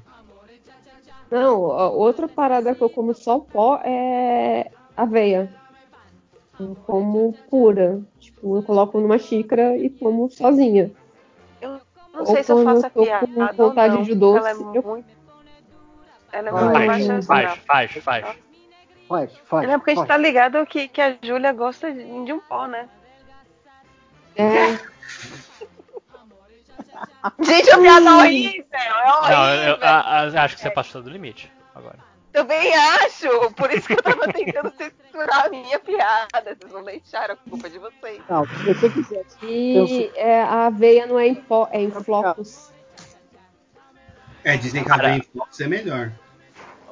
Não, 1.30 1.60
outra 1.60 2.26
parada 2.26 2.74
que 2.74 2.82
eu 2.82 2.88
como 2.88 3.14
só 3.14 3.38
pó 3.38 3.80
é 3.84 4.70
aveia. 4.96 5.50
Eu 6.58 6.76
como 6.86 7.34
pura. 7.50 8.00
Tipo, 8.18 8.56
eu 8.56 8.62
coloco 8.62 8.98
numa 8.98 9.18
xícara 9.18 9.76
e 9.76 9.90
como 9.90 10.30
sozinha. 10.30 10.90
Não 11.60 11.80
Ou 12.20 12.26
sei 12.26 12.42
se 12.42 12.50
eu 12.50 12.64
faço 12.64 12.80
eu 12.80 12.86
a 12.86 12.90
piada 13.04 13.26
com 13.26 13.62
ou 13.62 13.68
vontade 13.68 13.94
não. 13.94 14.02
de 14.02 14.14
doce, 14.14 14.38
ela 14.38 14.50
é 14.50 14.52
eu- 14.54 14.82
muito. 14.82 15.06
Ela 16.32 16.48
é 16.48 16.52
muito 16.52 16.72
baixa 16.72 17.14
gente. 17.14 17.26
Faz, 17.26 17.58
faz, 17.66 17.92
faz. 18.02 18.36
Faz, 19.08 19.30
faz. 19.46 19.66
Não, 19.68 19.78
porque 19.78 19.90
a 19.92 19.94
gente 19.94 20.06
faz. 20.06 20.08
tá 20.08 20.16
ligado 20.16 20.66
que, 20.66 20.86
que 20.88 21.00
a 21.00 21.16
Júlia 21.22 21.52
gosta 21.52 21.90
de, 21.92 22.24
de 22.24 22.32
um 22.32 22.40
pó, 22.40 22.66
né? 22.66 22.88
É, 24.36 24.78
Gente, 27.40 27.70
a 27.70 27.78
piada 27.78 28.06
é 28.08 28.12
horrível! 28.12 28.66
É 28.72 28.88
Não, 29.30 29.54
eu, 29.54 29.78
a- 29.84 30.00
a- 30.22 30.44
acho 30.44 30.56
que 30.56 30.60
você 30.62 30.70
passou 30.70 31.02
do 31.02 31.10
limite 31.10 31.50
agora. 31.74 31.98
Também 32.32 32.74
acho! 32.74 33.50
Por 33.52 33.70
isso 33.72 33.86
que 33.86 33.94
eu 33.94 34.02
tava 34.02 34.32
tentando 34.32 34.72
censurar 34.76 35.46
a 35.46 35.48
minha 35.48 35.78
piada. 35.78 36.56
Vocês 36.60 36.72
não 36.72 36.84
deixaram, 36.84 37.34
a 37.34 37.36
culpa 37.36 37.66
é 37.66 37.70
de 37.70 37.78
vocês. 37.78 38.20
Não, 38.28 38.44
se 38.46 38.64
você 38.74 38.90
quiser. 38.90 39.24
e 39.42 40.10
é, 40.14 40.42
a 40.42 40.66
aveia 40.66 41.06
não 41.06 41.18
é 41.18 41.26
em 41.28 41.34
pó, 41.34 41.68
é 41.72 41.80
em 41.80 41.90
flocos. 41.90 42.70
É, 44.44 44.56
dizem 44.56 44.84
que 44.84 44.92
a 44.92 45.16
em 45.16 45.22
flocos 45.22 45.60
é 45.60 45.66
melhor. 45.66 46.12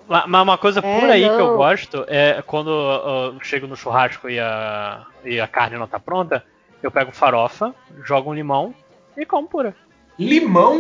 Ma- 0.08 0.24
Mas 0.26 0.42
uma 0.42 0.58
coisa 0.58 0.80
É, 0.80 1.00
por 1.00 1.10
aí 1.10 1.22
que 1.22 1.28
eu 1.28 1.38
não. 1.48 1.56
gosto 1.56 2.04
é 2.08 2.42
quando 2.42 2.70
eu 2.70 3.40
chego 3.42 3.66
no 3.66 3.76
churrasco 3.76 4.28
e 4.28 4.38
a, 4.38 5.04
e 5.24 5.40
a 5.40 5.48
carne 5.48 5.76
não 5.78 5.86
tá 5.86 5.98
pronta, 5.98 6.44
Eu 6.82 6.90
pego 6.90 7.10
farofa, 7.10 7.74
jogo 8.04 8.30
um 8.30 8.34
limão 8.34 8.74
e 9.16 9.24
como 9.26 9.48
pura. 9.48 9.74
Limão? 10.18 10.76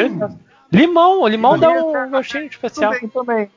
Limão, 0.72 1.22
o 1.22 1.28
limão 1.28 1.58
dá 1.58 1.70
um 1.70 2.10
gostinho 2.10 2.44
especial. 2.46 2.92
Tudo 2.92 3.00
bem, 3.00 3.08
também. 3.10 3.50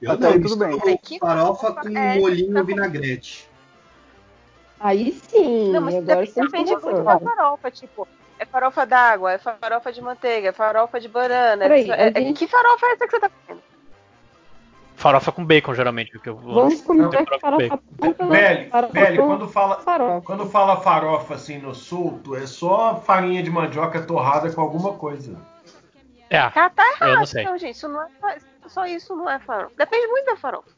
Eu 0.00 0.12
Até 0.12 0.26
aí 0.28 0.38
não, 0.38 0.42
tudo 0.48 0.56
bem. 0.56 0.96
Que 0.98 1.18
farofa 1.18 1.72
com 1.72 1.88
é 1.96 2.18
molhinho 2.18 2.64
vinagrete. 2.64 3.48
Aí 4.80 5.12
sim, 5.28 5.70
Não, 5.70 5.80
mas 5.80 5.94
agora 5.94 6.26
você 6.26 6.40
depende 6.42 6.72
muito 6.72 7.02
da 7.04 7.18
farofa, 7.20 7.70
tipo, 7.70 8.08
é 8.38 8.44
farofa 8.44 8.84
d'água, 8.84 9.32
é 9.32 9.38
farofa 9.38 9.92
de 9.92 10.00
manteiga, 10.02 10.48
é 10.48 10.52
farofa 10.52 10.98
de 10.98 11.06
banana. 11.08 11.62
Peraí, 11.68 11.88
é, 11.88 12.08
é- 12.08 12.12
a 12.16 12.20
gente- 12.20 12.38
Que 12.38 12.48
farofa 12.48 12.86
é 12.86 12.92
essa 12.94 13.06
que 13.06 13.12
você 13.12 13.20
tá 13.20 13.30
comendo? 13.46 13.62
Farofa 15.02 15.32
com 15.32 15.44
bacon, 15.44 15.74
geralmente. 15.74 16.16
Que 16.20 16.28
eu 16.28 16.36
Vamos 16.36 16.80
comer 16.82 17.02
Não, 17.02 17.10
farofa 17.40 17.80
branca, 17.98 18.26
Velho, 18.28 18.70
farofa 18.70 18.92
velho, 18.92 19.16
com 19.22 19.26
quando 19.26 19.48
fala, 19.48 19.80
farofa. 19.80 20.26
quando 20.26 20.46
fala 20.48 20.76
farofa 20.80 21.34
assim 21.34 21.58
no 21.58 21.74
solto, 21.74 22.36
é 22.36 22.46
só 22.46 23.00
farinha 23.00 23.42
de 23.42 23.50
mandioca 23.50 24.00
torrada 24.02 24.52
com 24.52 24.60
alguma 24.60 24.92
coisa. 24.92 25.36
É, 26.30 26.38
tá 26.48 26.70
eu 27.00 27.06
errado. 27.08 27.18
não 27.18 27.26
sei. 27.26 27.44
Não, 27.44 27.58
gente, 27.58 27.74
isso 27.76 27.88
não 27.88 28.00
é, 28.00 28.08
só 28.68 28.86
isso 28.86 29.16
não 29.16 29.28
é 29.28 29.40
farofa. 29.40 29.72
Depende 29.76 30.06
muito 30.06 30.26
da 30.26 30.36
farofa. 30.36 30.70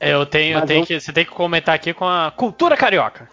Eu 0.00 0.26
tenho, 0.26 0.58
eu 0.58 0.66
tenho 0.66 0.82
eu- 0.82 0.86
que, 0.86 1.00
você 1.00 1.12
tem 1.12 1.24
que 1.24 1.30
comentar 1.30 1.74
aqui 1.76 1.94
com 1.94 2.04
a 2.04 2.32
cultura 2.32 2.76
carioca. 2.76 3.28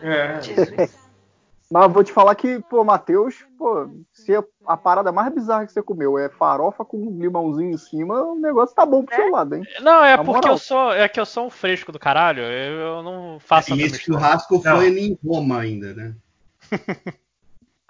É. 0.00 0.42
Jesus. 0.42 0.94
Mas 1.72 1.82
eu 1.82 1.88
vou 1.88 2.04
te 2.04 2.12
falar 2.12 2.34
que, 2.34 2.60
pô, 2.68 2.84
Matheus, 2.84 3.44
pô, 3.58 3.88
se 4.26 4.32
a 4.66 4.76
parada 4.76 5.12
mais 5.12 5.32
bizarra 5.32 5.64
que 5.64 5.72
você 5.72 5.80
comeu 5.80 6.18
é 6.18 6.28
farofa 6.28 6.84
com 6.84 6.96
um 6.98 7.18
limãozinho 7.18 7.70
em 7.70 7.78
cima, 7.78 8.20
o 8.22 8.34
negócio 8.34 8.74
tá 8.74 8.84
bom 8.84 9.04
pro 9.04 9.14
É? 9.14 9.18
seu 9.18 9.30
lado, 9.30 9.54
hein? 9.54 9.62
Não, 9.80 10.04
é 10.04 10.16
Na 10.16 10.24
porque 10.24 10.40
moral. 10.40 10.52
eu 10.54 10.58
sou, 10.58 10.92
é 10.92 11.08
que 11.08 11.20
eu 11.20 11.24
sou 11.24 11.46
um 11.46 11.50
fresco 11.50 11.92
do 11.92 11.98
caralho. 11.98 12.42
Eu, 12.42 12.78
eu 12.78 13.02
não 13.04 13.38
faço 13.38 13.72
E 13.74 13.82
esse 13.82 14.00
churrasco 14.00 14.60
Não. 14.64 14.76
foi 14.76 14.88
em 14.88 15.16
Roma 15.24 15.60
ainda, 15.60 15.94
né? 15.94 16.14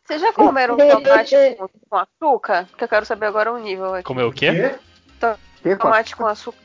Vocês 0.04 0.20
já 0.20 0.32
comeram 0.32 0.76
tomate 0.76 1.34
com, 1.58 1.68
com 1.90 1.96
açúcar? 1.96 2.68
Que 2.76 2.84
eu 2.84 2.88
quero 2.88 3.04
saber 3.06 3.26
agora 3.26 3.52
o 3.52 3.58
nível 3.58 3.94
aqui. 3.94 4.04
Comer 4.04 4.22
o 4.22 4.32
quê? 4.32 4.52
Quê? 5.18 5.36
Que, 5.62 5.74
Tomate 5.74 6.14
com 6.14 6.26
açúcar. 6.26 6.58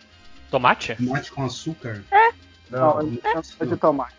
Tomate? 0.51 0.95
Tomate 0.95 1.31
com 1.31 1.43
açúcar. 1.45 2.03
Não, 2.69 2.79
Não. 2.79 2.99
eu 2.99 3.03
não 3.07 3.33
gosto 3.33 3.65
de 3.65 3.77
tomate. 3.77 4.15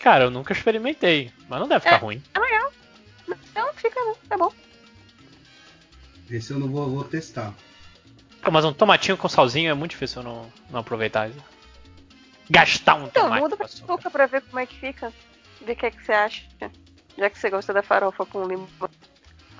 Cara, 0.00 0.24
eu 0.24 0.30
nunca 0.30 0.52
experimentei, 0.52 1.32
mas 1.48 1.58
não 1.58 1.66
deve 1.66 1.80
ficar 1.80 1.96
ruim. 1.96 2.22
Não, 3.54 3.74
fica 3.74 3.98
não, 4.00 4.14
tá 4.28 4.36
bom. 4.36 4.52
Esse 6.30 6.52
eu 6.52 6.58
não 6.58 6.68
vou, 6.68 6.88
vou 6.88 7.04
testar. 7.04 7.52
Pô, 8.42 8.50
mas 8.50 8.64
um 8.64 8.72
tomatinho 8.72 9.16
com 9.16 9.28
salzinho 9.28 9.70
é 9.70 9.74
muito 9.74 9.90
difícil 9.92 10.22
eu 10.22 10.28
não, 10.28 10.46
não 10.70 10.80
aproveitar. 10.80 11.28
isso. 11.28 11.38
Gastar 12.48 12.94
um 12.96 13.06
Então, 13.06 13.24
tomate 13.24 13.42
muda 13.42 13.50
com 13.52 13.56
pra 13.58 13.66
açúcar. 13.66 13.92
açúcar 13.94 14.10
pra 14.10 14.26
ver 14.26 14.42
como 14.42 14.58
é 14.58 14.66
que 14.66 14.76
fica. 14.78 15.12
Ver 15.64 15.72
o 15.72 15.76
que 15.76 15.86
é 15.86 15.90
que 15.90 16.04
você 16.04 16.12
acha. 16.12 16.42
Já 17.18 17.28
que 17.30 17.38
você 17.38 17.50
gosta 17.50 17.72
da 17.72 17.82
farofa 17.82 18.24
com 18.26 18.44
limão. 18.44 18.68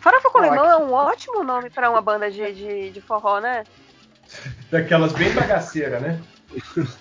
Farofa 0.00 0.30
com 0.30 0.40
limão 0.42 0.64
é 0.64 0.76
um 0.78 0.92
ótimo 0.92 1.44
nome 1.44 1.68
pra 1.70 1.90
uma 1.90 2.00
banda 2.00 2.30
de, 2.30 2.52
de, 2.52 2.90
de 2.90 3.00
forró, 3.00 3.38
né? 3.40 3.64
Daquelas 4.70 5.12
bem 5.12 5.32
bagaceiras, 5.34 6.00
né? 6.00 6.20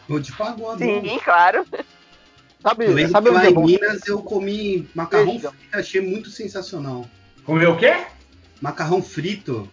Ou 0.10 0.20
de 0.20 0.32
pagode. 0.34 0.80
Sim, 0.84 1.20
claro. 1.24 1.66
Sabe, 2.62 3.08
sabe 3.08 3.30
lá 3.30 3.46
é 3.46 3.50
em 3.50 3.54
bom? 3.54 3.66
Minas 3.66 4.06
eu 4.06 4.22
comi 4.22 4.88
macarrão 4.94 5.40
frito, 5.40 5.56
achei 5.72 6.02
muito 6.02 6.30
sensacional. 6.30 7.06
Comeu 7.46 7.72
o 7.72 7.78
quê? 7.78 8.06
Macarrão 8.62 9.02
frito. 9.02 9.70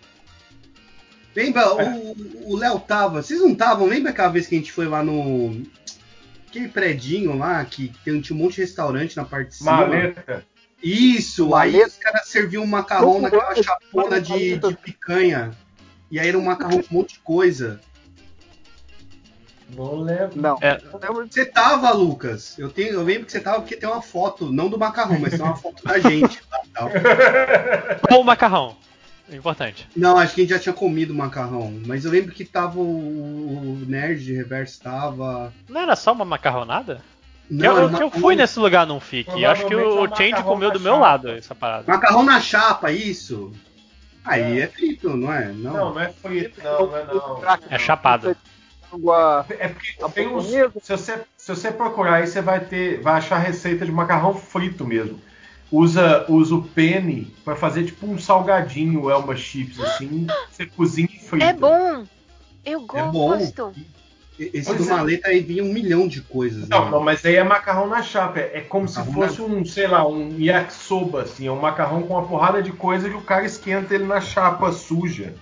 Lembra, 1.35 1.75
o- 1.75 2.53
o 2.53 2.57
Léo 2.57 2.81
tava. 2.81 3.23
Vocês 3.23 3.41
não 3.41 3.53
estavam? 3.53 3.87
Lembra 3.87 4.11
aquela 4.11 4.29
vez 4.29 4.47
que 4.47 4.55
a 4.55 4.59
gente 4.59 4.73
foi 4.73 4.87
lá 4.87 5.03
no. 5.03 5.63
Aquele 6.49 6.69
predinho 6.69 7.37
lá, 7.37 7.63
que 7.65 7.93
tem, 8.05 8.21
tinha 8.21 8.37
um 8.39 8.43
monte 8.43 8.55
de 8.55 8.61
restaurante 8.63 9.17
na 9.17 9.25
parte 9.25 9.49
de 9.49 9.57
cima? 9.57 9.73
Maleta. 9.73 10.45
Isso! 10.83 11.49
Maleta. 11.51 11.79
Aí 11.79 11.85
os 11.89 11.97
caras 11.99 12.29
serviam 12.29 12.63
um 12.63 12.67
macarrão 12.67 13.21
naquela 13.21 13.55
não, 13.55 13.63
chapona 13.63 14.21
de, 14.21 14.57
de 14.57 14.77
picanha. 14.77 15.51
E 16.11 16.19
aí 16.19 16.29
era 16.29 16.39
um 16.39 16.43
macarrão 16.45 16.81
com 16.83 16.95
um 16.95 16.99
monte 16.99 17.15
de 17.15 17.19
coisa. 17.19 17.81
Não 19.75 19.97
lembro. 19.97 20.41
Não. 20.41 20.59
É. 20.61 20.81
Lembro- 21.03 21.27
Você 21.29 21.45
tava, 21.45 21.91
Lucas. 21.93 22.59
Eu, 22.59 22.71
tenho, 22.71 22.91
eu 22.93 23.03
lembro 23.03 23.27
que 23.27 23.33
você 23.33 23.41
tava 23.41 23.61
porque 23.61 23.77
tem 23.77 23.89
uma 23.89 24.03
foto, 24.03 24.53
não 24.53 24.69
do 24.69 24.79
macarrão, 24.79 25.19
mas 25.19 25.33
tem 25.33 25.43
uma 25.43 25.57
foto 25.57 25.85
da 25.85 25.99
gente 25.99 26.41
lá 26.51 26.61
e 26.65 26.69
tal. 26.69 26.91
Ou 28.17 28.25
macarrão. 28.25 28.77
Importante. 29.29 29.89
Não, 29.97 30.17
acho 30.17 30.35
que 30.35 30.43
a 30.43 30.45
gente 30.45 30.53
já 30.53 30.59
tinha 30.61 30.73
comido 30.73 31.13
macarrão. 31.13 31.81
Mas 31.85 32.05
eu 32.05 32.13
lembro 32.13 32.33
que 32.33 32.45
tava 32.45 32.79
o, 32.79 32.83
o 32.83 33.85
Nerd 33.87 34.25
de 34.25 34.33
Reverso 34.35 34.81
tava. 34.81 35.53
Não 35.69 35.81
era 35.81 35.97
só 35.97 36.13
uma 36.13 36.25
macarronada? 36.25 37.03
Não, 37.51 37.77
eu, 37.77 38.01
eu, 38.01 38.11
fui 38.11 38.35
nesse 38.35 38.59
lugar 38.59 38.87
num 38.87 39.01
FIC. 39.01 39.31
e 39.37 39.45
Acho 39.45 39.67
que 39.67 39.75
é 39.75 39.77
o 39.77 40.05
um 40.05 40.17
Change 40.17 40.43
comeu 40.43 40.71
do 40.71 40.81
meu 40.81 40.97
lado 40.99 41.31
essa 41.31 41.55
parada. 41.55 41.85
Macarrão 41.87 42.23
na 42.23 42.41
chapa, 42.41 42.91
isso? 42.91 43.53
Aí 44.25 44.61
é, 44.61 44.67
frito, 44.67 45.17
não 45.17 45.33
é? 45.33 45.47
Não. 45.53 45.73
Não, 45.73 45.95
não 45.95 46.01
é 46.01 46.09
frito, 46.09 46.61
não, 46.63 46.87
não 46.87 46.97
é 46.97 47.05
não. 47.05 47.41
É 47.71 47.79
chapado. 48.91 49.47
É 49.59 49.69
porque 49.69 49.95
tem 50.15 50.29
uns. 50.29 50.47
Se 50.47 50.97
você, 50.97 51.21
se 51.37 51.55
você 51.55 51.71
procurar 51.71 52.15
aí, 52.17 52.27
você 52.27 52.41
vai 52.41 52.61
ter. 52.61 53.01
Vai 53.01 53.15
achar 53.15 53.39
receita 53.39 53.85
de 53.85 53.93
macarrão 53.93 54.35
frito 54.35 54.87
mesmo. 54.87 55.21
Usa, 55.71 56.25
usa 56.29 56.55
o 56.55 56.63
penne 56.63 57.35
pra 57.45 57.57
fazer 57.57 57.85
tipo 57.85 58.07
um 58.07 58.19
salgadinho 58.19 59.11
Elma 59.11 59.37
Chips, 59.37 59.81
assim. 59.81 60.27
Você 60.51 60.67
cozinha 60.67 61.09
e 61.13 61.19
frita. 61.19 61.45
É 61.47 61.53
bom. 61.53 62.05
Eu 62.65 62.81
É 62.95 63.03
bom. 63.03 63.11
gosto. 63.13 63.73
Esse 64.39 64.67
Pois 64.67 64.85
do 64.87 64.93
é. 64.93 64.97
maleta 64.97 65.29
aí 65.29 65.41
vinha 65.41 65.65
um 65.65 65.73
milhão 65.73 66.07
de 66.07 66.21
coisas. 66.21 66.69
Não, 66.69 66.85
né? 66.85 66.91
não, 66.91 67.01
mas 67.01 67.25
aí 67.25 67.37
é 67.37 67.43
macarrão 67.43 67.87
na 67.89 68.03
chapa. 68.03 68.39
É, 68.39 68.59
é 68.59 68.61
como 68.61 68.85
Macarrão 68.85 69.07
se 69.07 69.15
fosse 69.15 69.41
um, 69.43 69.65
sei 69.65 69.87
lá, 69.87 70.07
um 70.07 70.39
yakisoba, 70.39 71.23
assim. 71.23 71.47
É 71.47 71.51
um 71.53 71.59
macarrão 71.59 72.03
com 72.03 72.15
uma 72.15 72.27
porrada 72.29 72.63
de 72.63 72.71
coisa 72.71 73.09
e 73.09 73.15
o 73.15 73.23
cara 73.23 73.47
esquenta 73.47 73.95
ele 73.95 74.05
na 74.05 74.21
chapa 74.21 74.71
suja. 74.73 75.35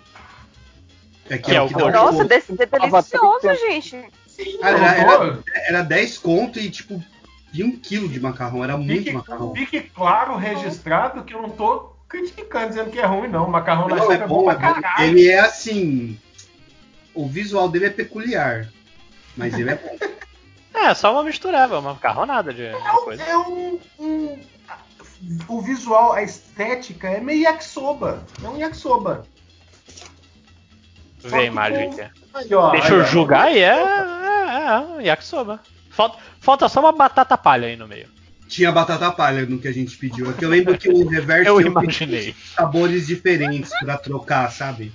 É 1.31 1.39
Que 1.39 1.55
é 1.57 1.63
o 1.63 1.69
que 1.69 1.75
dá 1.75 1.91
Nossa, 1.91 2.13
gosto. 2.19 2.29
desse, 2.29 2.53
é 2.53 2.67
delicioso, 2.67 3.55
gente. 3.69 4.05
Sim, 4.27 4.59
Cara, 4.59 4.77
era, 4.79 5.01
era, 5.01 5.43
era 5.69 5.83
10 5.83 6.19
conto 6.19 6.59
e 6.59 6.71
tipo, 6.71 7.03
vinha 7.53 7.67
um 7.67 7.77
quilo 7.79 8.09
de 8.09 8.21
macarrão, 8.21 8.63
era 8.65 8.77
muito 8.77 8.99
Fique, 9.05 9.13
macarrão. 9.13 9.55
fique 9.55 9.81
claro, 9.81 10.37
registrado, 10.37 11.23
que 11.25 11.35
eu 11.35 11.41
não 11.41 11.51
tô 11.51 11.93
criticando, 12.09 12.69
dizendo 12.69 12.91
que 12.91 12.99
é 12.99 13.07
ruim, 13.07 13.29
não. 13.29 13.49
Macarrão 13.49 13.89
na 13.89 13.97
Não, 13.97 14.03
chapa 14.03 14.15
é 14.25 14.27
bom, 14.27 14.51
é 14.51 14.55
bom. 14.57 14.75
Ele 15.03 15.29
é 15.29 15.39
assim. 15.41 16.19
O 17.15 17.27
visual 17.29 17.69
dele 17.69 17.87
é 17.87 17.91
peculiar. 17.91 18.69
Mas 19.37 19.55
ele 19.59 19.71
é 19.71 19.75
bom. 19.77 19.97
É, 20.77 20.93
só 20.93 21.13
uma 21.13 21.23
mistureba, 21.23 21.79
uma 21.79 21.93
macarronada 21.93 22.53
de, 22.53 22.69
de 22.73 22.91
coisa. 23.05 23.23
É 23.23 23.39
um, 23.39 23.79
um- 23.97 24.39
O 25.47 25.61
visual, 25.61 26.13
a 26.13 26.23
estética 26.25 27.09
é 27.09 27.21
meio 27.21 27.43
yakisoba. 27.43 28.25
É 28.43 28.49
um 28.49 28.57
yakisoba. 28.59 29.25
Vê 31.25 31.37
a 31.37 31.45
imagem 31.45 31.89
aqui. 31.89 32.03
Aí, 32.35 32.55
ó, 32.55 32.71
Deixa 32.71 32.95
aí, 32.95 33.01
eu 33.01 33.05
julgar 33.07 33.53
e 33.53 33.59
é, 33.59 33.75
é, 33.75 34.67
é 34.67 34.79
um 34.81 35.01
yakisoba. 35.01 35.61
Falta, 35.91 36.19
falta 36.41 36.69
só 36.69 36.81
uma 36.81 36.93
batata 36.93 37.37
palha 37.39 37.69
aí 37.69 37.77
no 37.77 37.89
meio. 37.89 38.09
Tinha 38.49 38.71
batata 38.71 39.11
palha 39.11 39.47
no 39.47 39.59
que 39.59 39.67
a 39.67 39.73
gente 39.73 39.97
pediu. 39.97 40.31
É 40.31 40.35
eu 40.41 40.49
lembro 40.49 40.77
que 40.77 40.89
o 40.89 41.09
reverso 41.09 41.49
Eu 41.49 41.57
tinha 41.59 41.71
imaginei. 41.71 42.37
sabores 42.55 43.07
diferentes 43.07 43.71
pra 43.81 43.97
trocar, 43.97 44.51
sabe? 44.51 44.93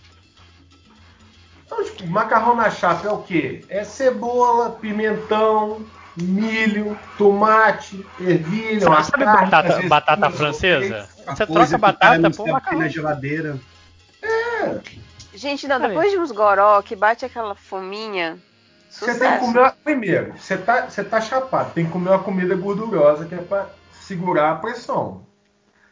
Então, 1.65 1.83
tipo, 1.83 2.07
macarrão 2.07 2.55
na 2.55 2.69
chapa 2.69 3.07
é 3.07 3.11
o 3.11 3.17
quê? 3.19 3.63
É 3.69 3.83
cebola, 3.83 4.71
pimentão, 4.71 5.85
milho, 6.15 6.97
tomate, 7.17 8.05
ervilha, 8.19 8.87
uma 8.87 9.03
sabe 9.03 9.23
carne, 9.23 9.49
batata, 9.49 9.73
vezes 9.75 9.89
batata 9.89 10.29
francesa? 10.31 11.09
Você 11.25 11.45
troca 11.45 11.77
batata 11.77 12.31
por 12.31 12.47
macarrão. 12.47 12.79
na 12.79 12.87
geladeira. 12.87 13.59
Gente, 15.39 15.67
não, 15.67 15.79
depois 15.79 16.11
de 16.11 16.17
uns 16.19 16.31
goró 16.31 16.81
que 16.81 16.95
bate 16.95 17.23
aquela 17.25 17.55
fominha. 17.55 18.37
Você 18.89 19.17
tem 19.17 19.31
que 19.33 19.39
comer. 19.39 19.59
uma- 19.59 19.71
Primeiro, 19.71 20.33
você 20.37 20.57
tá, 20.57 20.89
você 20.89 21.03
tá 21.03 21.21
chapado, 21.21 21.73
tem 21.73 21.85
que 21.85 21.91
comer 21.91 22.09
uma 22.09 22.19
comida 22.23 22.55
gordurosa 22.55 23.25
que 23.25 23.35
é 23.35 23.37
pra 23.37 23.67
segurar 24.01 24.51
a 24.51 24.55
pressão. 24.55 25.23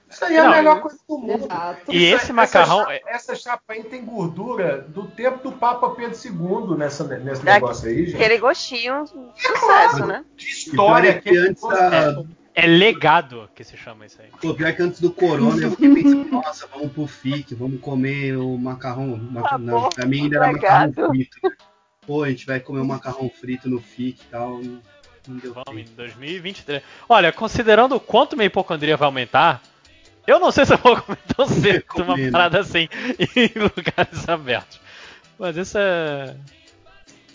Isso 0.10 0.24
aí 0.26 0.36
é 0.36 0.42
Não, 0.42 0.52
a 0.52 0.56
melhor 0.56 0.82
coisa 0.82 0.98
do 1.08 1.18
mundo. 1.18 1.46
Exato. 1.46 1.92
E 1.92 2.04
esse 2.06 2.34
macarrão. 2.34 2.82
Essa 2.82 2.92
chapa, 2.94 3.10
essa 3.10 3.36
chapa 3.36 3.64
aí 3.74 3.84
tem 3.84 4.04
gordura 4.06 4.82
do 4.88 5.06
tempo 5.06 5.44
do 5.50 5.52
Papa 5.58 5.90
Pedro 5.92 6.18
II 6.18 6.78
nessa, 6.78 7.04
nesse 7.04 7.44
Da- 7.44 7.54
negócio 7.54 7.88
aí, 7.90 8.06
gente. 8.08 8.16
Aquele 8.16 8.38
gostinho, 8.38 9.06
sucesso, 9.36 10.06
né? 10.06 10.24
De 10.36 10.46
E 10.46 10.72
pior 10.72 10.74
história 10.74 11.10
é 11.10 11.14
que 11.14 11.38
antes 11.38 11.62
da, 11.62 12.24
É 12.60 12.66
legado 12.66 13.48
que 13.56 13.64
se 13.64 13.78
chama 13.78 14.08
isso 14.08 14.20
aí. 14.20 14.30
Pô, 14.42 14.52
pior 14.54 14.74
que 14.74 14.82
antes 14.82 15.00
do 15.00 15.12
corona 15.12 15.62
eu 15.62 15.70
fiquei 15.72 15.94
pensando, 15.94 16.28
nossa, 16.32 16.66
vamos 16.66 16.92
pro 16.92 17.06
FIC, 17.06 17.54
vamos 17.54 17.80
comer 17.80 18.36
o 18.36 18.58
macarrão. 18.58 19.16
maca- 19.16 19.50
Tá 19.50 19.58
não, 19.60 19.90
pra 19.90 20.06
mim 20.08 20.24
ainda 20.24 20.38
era 20.38 20.48
obrigado. 20.50 20.90
macarrão 20.90 21.10
frito. 21.12 21.38
né? 21.44 21.50
Pô, 22.08 22.24
a 22.24 22.30
gente 22.30 22.48
vai 22.48 22.60
comer 22.60 22.80
um 22.80 22.86
macarrão 22.86 23.30
frito 23.30 23.70
no 23.70 23.80
FIC 23.80 24.22
e 24.24 24.26
tal. 24.32 24.60
Não 25.28 25.38
deu 25.38 25.54
Vamos 25.54 25.82
em 25.82 25.84
tempo. 25.84 25.98
2023. 25.98 26.82
Olha, 27.08 27.32
considerando 27.32 27.96
o 27.96 28.00
quanto 28.00 28.36
minha 28.36 28.48
hipocondria 28.48 28.98
vai 28.98 29.06
aumentar, 29.06 29.62
eu 30.26 30.40
não 30.40 30.52
sei 30.52 30.66
se 30.66 30.74
eu 30.74 30.78
vou 30.80 31.00
comer 31.00 31.20
tão 31.36 31.46
cedo 31.46 31.84
uma 31.96 32.06
Recomendo. 32.06 32.32
parada 32.32 32.60
assim 32.62 32.88
em 33.36 33.52
lugares 33.60 34.28
abertos. 34.28 34.80
Mas 35.38 35.56
isso 35.58 35.78
é. 35.78 36.36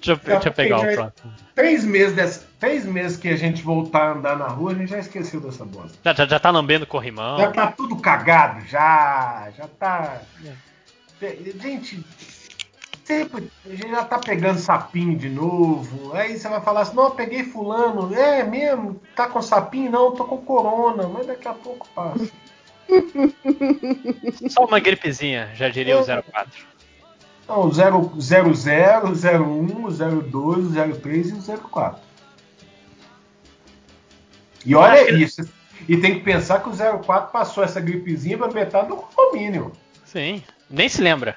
Deixa 0.03 0.13
eu, 0.13 0.17
deixa 0.17 0.49
eu 0.49 0.53
pegar 0.53 0.79
o 0.79 0.83
próximo. 0.83 1.33
Três 1.55 1.85
meses 1.85 2.17
dessa. 2.17 2.47
três 2.59 2.85
meses 2.85 3.17
que 3.17 3.29
a 3.29 3.37
gente 3.37 3.63
voltar 3.63 4.09
a 4.09 4.13
andar 4.13 4.37
na 4.37 4.49
rua, 4.49 4.73
a 4.73 4.75
gente 4.75 4.91
já 4.91 4.99
esqueceu 4.99 5.41
dessa 5.41 5.65
bosta. 5.65 5.97
Já, 6.05 6.13
já, 6.13 6.27
já 6.27 6.41
tá 6.41 6.51
lambendo 6.51 6.87
corrimão. 6.87 7.39
Já 7.39 7.53
tá 7.53 7.69
tudo 7.69 7.97
cagado, 7.97 8.67
já. 8.67 9.49
Já 9.57 9.69
tá. 9.69 10.23
Gente, 11.61 12.05
sempre 13.05 13.49
a 13.65 13.69
gente 13.69 13.91
já 13.91 14.05
tá 14.05 14.19
pegando 14.19 14.59
sapinho 14.59 15.17
de 15.17 15.29
novo. 15.29 16.13
Aí 16.15 16.37
você 16.37 16.49
vai 16.49 16.61
falar 16.61 16.81
assim, 16.81 16.97
não, 16.97 17.05
eu 17.05 17.11
peguei 17.13 17.45
fulano. 17.45 18.13
É 18.13 18.43
mesmo? 18.43 19.01
Tá 19.15 19.29
com 19.29 19.41
sapinho? 19.41 19.93
Não, 19.93 20.11
tô 20.11 20.25
com 20.25 20.39
corona, 20.39 21.07
mas 21.07 21.27
daqui 21.29 21.47
a 21.47 21.55
pouco 21.55 21.87
passa. 21.95 22.29
Só 24.49 24.65
uma 24.65 24.81
gripezinha, 24.81 25.51
já 25.55 25.69
diria 25.69 25.99
o 25.99 26.05
04. 26.05 26.72
Não, 27.49 27.67
o 27.67 27.73
0, 27.73 28.13
00, 28.19 29.11
01, 29.11 29.13
02, 30.23 30.99
03 31.01 31.31
e 31.31 31.53
o 31.53 31.59
04. 31.59 32.01
E 34.65 34.75
olha 34.75 35.11
isso. 35.13 35.49
E 35.89 35.97
tem 35.97 36.15
que 36.15 36.21
pensar 36.21 36.63
que 36.63 36.69
o 36.69 36.73
04 37.03 37.33
passou 37.33 37.65
essa 37.65 37.81
gripezinha 37.81 38.39
pra 38.39 38.49
metade 38.49 38.89
do 38.89 38.97
condomínio. 38.97 39.73
Sim, 40.05 40.43
nem 40.71 40.89
se 40.89 41.03
lembra. 41.03 41.37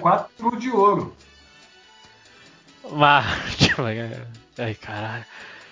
04 0.00 0.30
True 0.36 0.58
de 0.58 0.70
ouro. 0.70 1.14
Mas. 2.90 3.26
Ai, 4.58 4.74
caralho. 4.74 5.24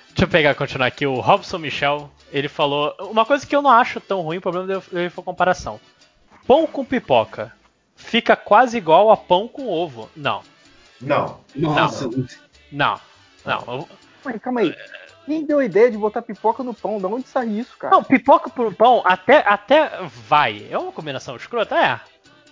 Deixa 0.08 0.24
eu 0.24 0.28
pegar 0.28 0.54
continuar 0.54 0.86
aqui. 0.86 1.06
O 1.06 1.20
Robson 1.20 1.58
Michel, 1.58 2.10
ele 2.30 2.48
falou. 2.48 2.94
Uma 3.00 3.24
coisa 3.24 3.46
que 3.46 3.56
eu 3.56 3.62
não 3.62 3.70
acho 3.70 4.00
tão 4.00 4.20
ruim, 4.20 4.36
o 4.36 4.42
problema 4.42 4.66
dele 4.66 5.10
foi 5.10 5.22
a 5.22 5.24
comparação. 5.24 5.80
Pão 6.46 6.66
com 6.66 6.84
pipoca 6.84 7.52
fica 7.96 8.36
quase 8.36 8.76
igual 8.76 9.10
a 9.10 9.16
pão 9.16 9.48
com 9.48 9.68
ovo. 9.68 10.10
Não. 10.16 10.42
Não. 11.00 11.40
Nossa. 11.54 12.08
Não. 12.72 13.00
Não. 13.44 13.64
não. 13.66 13.88
Mãe, 14.24 14.38
calma 14.38 14.60
aí. 14.60 14.74
Quem 15.26 15.44
deu 15.44 15.58
a 15.58 15.64
ideia 15.64 15.90
de 15.90 15.96
botar 15.96 16.22
pipoca 16.22 16.62
no 16.62 16.74
pão? 16.74 16.98
Da 16.98 17.08
onde 17.08 17.26
sai 17.26 17.48
isso, 17.48 17.76
cara? 17.78 17.94
Não, 17.94 18.04
pipoca 18.04 18.50
pro 18.50 18.72
pão 18.74 19.02
até, 19.04 19.38
até 19.46 19.90
vai. 20.28 20.66
É 20.70 20.78
uma 20.78 20.92
combinação 20.92 21.36
escrota? 21.36 21.76
É. 21.76 22.00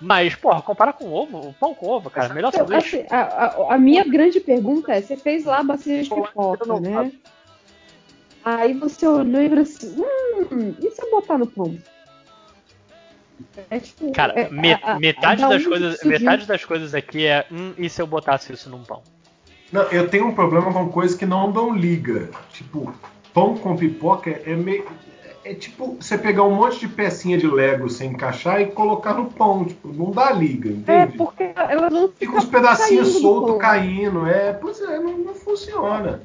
Mas, 0.00 0.34
porra, 0.34 0.60
compara 0.62 0.92
com 0.92 1.12
ovo, 1.12 1.50
o 1.50 1.54
pão 1.54 1.74
com 1.74 1.86
ovo, 1.86 2.10
cara, 2.10 2.34
melhor 2.34 2.48
então, 2.48 2.66
sanduíche. 2.66 3.00
Assim, 3.00 3.06
a, 3.14 3.20
a, 3.20 3.74
a, 3.74 3.78
minha 3.78 4.04
grande 4.04 4.40
pergunta 4.40 4.92
é, 4.92 5.00
você 5.00 5.16
fez 5.16 5.44
lá 5.44 5.58
a 5.58 5.62
bacia 5.62 6.02
de 6.02 6.10
pipoca, 6.10 6.80
né? 6.80 7.12
Aí 8.44 8.74
você 8.74 9.06
olhou 9.06 9.40
e 9.40 9.48
falou 9.48 9.62
assim, 9.62 9.96
hum, 10.50 10.74
e 10.80 10.90
se 10.90 11.00
eu 11.00 11.10
botar 11.10 11.38
no 11.38 11.46
pão? 11.46 11.78
É, 13.70 13.78
tipo, 13.78 14.12
cara, 14.12 14.32
é, 14.38 14.50
me, 14.50 14.72
a, 14.74 14.98
metade, 14.98 15.42
das 15.42 15.66
coisas, 15.66 16.02
metade 16.02 16.46
das 16.46 16.64
coisas 16.64 16.94
aqui 16.94 17.26
é, 17.26 17.46
hum, 17.50 17.72
e 17.76 17.88
se 17.88 18.00
eu 18.00 18.06
botasse 18.06 18.52
isso 18.52 18.70
num 18.70 18.82
pão? 18.82 19.02
Não, 19.72 19.82
eu 19.84 20.08
tenho 20.08 20.26
um 20.26 20.34
problema 20.34 20.72
com 20.72 20.88
coisas 20.88 21.16
que 21.16 21.24
não 21.24 21.50
dão 21.50 21.74
liga. 21.74 22.28
Tipo, 22.52 22.92
pão 23.32 23.56
com 23.56 23.76
pipoca 23.76 24.30
é 24.44 24.54
meio 24.54 24.86
é 25.44 25.54
tipo 25.54 25.96
você 26.00 26.16
pegar 26.16 26.44
um 26.44 26.54
monte 26.54 26.80
de 26.80 26.88
pecinha 26.88 27.36
de 27.36 27.48
Lego 27.48 27.88
sem 27.88 28.12
encaixar 28.12 28.60
e 28.60 28.66
colocar 28.66 29.14
no 29.14 29.26
pão. 29.26 29.64
Tipo, 29.64 29.88
não 29.88 30.10
dá 30.10 30.30
liga, 30.30 30.68
é, 30.68 30.72
entende? 30.72 31.14
É, 31.14 31.16
porque 31.16 31.50
ela 31.54 31.90
não 31.90 32.08
fica. 32.08 32.26
Fica 32.26 32.36
uns 32.36 32.44
pedacinhos 32.44 33.08
soltos 33.20 33.58
caindo. 33.58 34.26
É, 34.26 34.52
pois 34.52 34.80
é, 34.80 34.98
não, 34.98 35.18
não 35.18 35.34
funciona. 35.34 36.20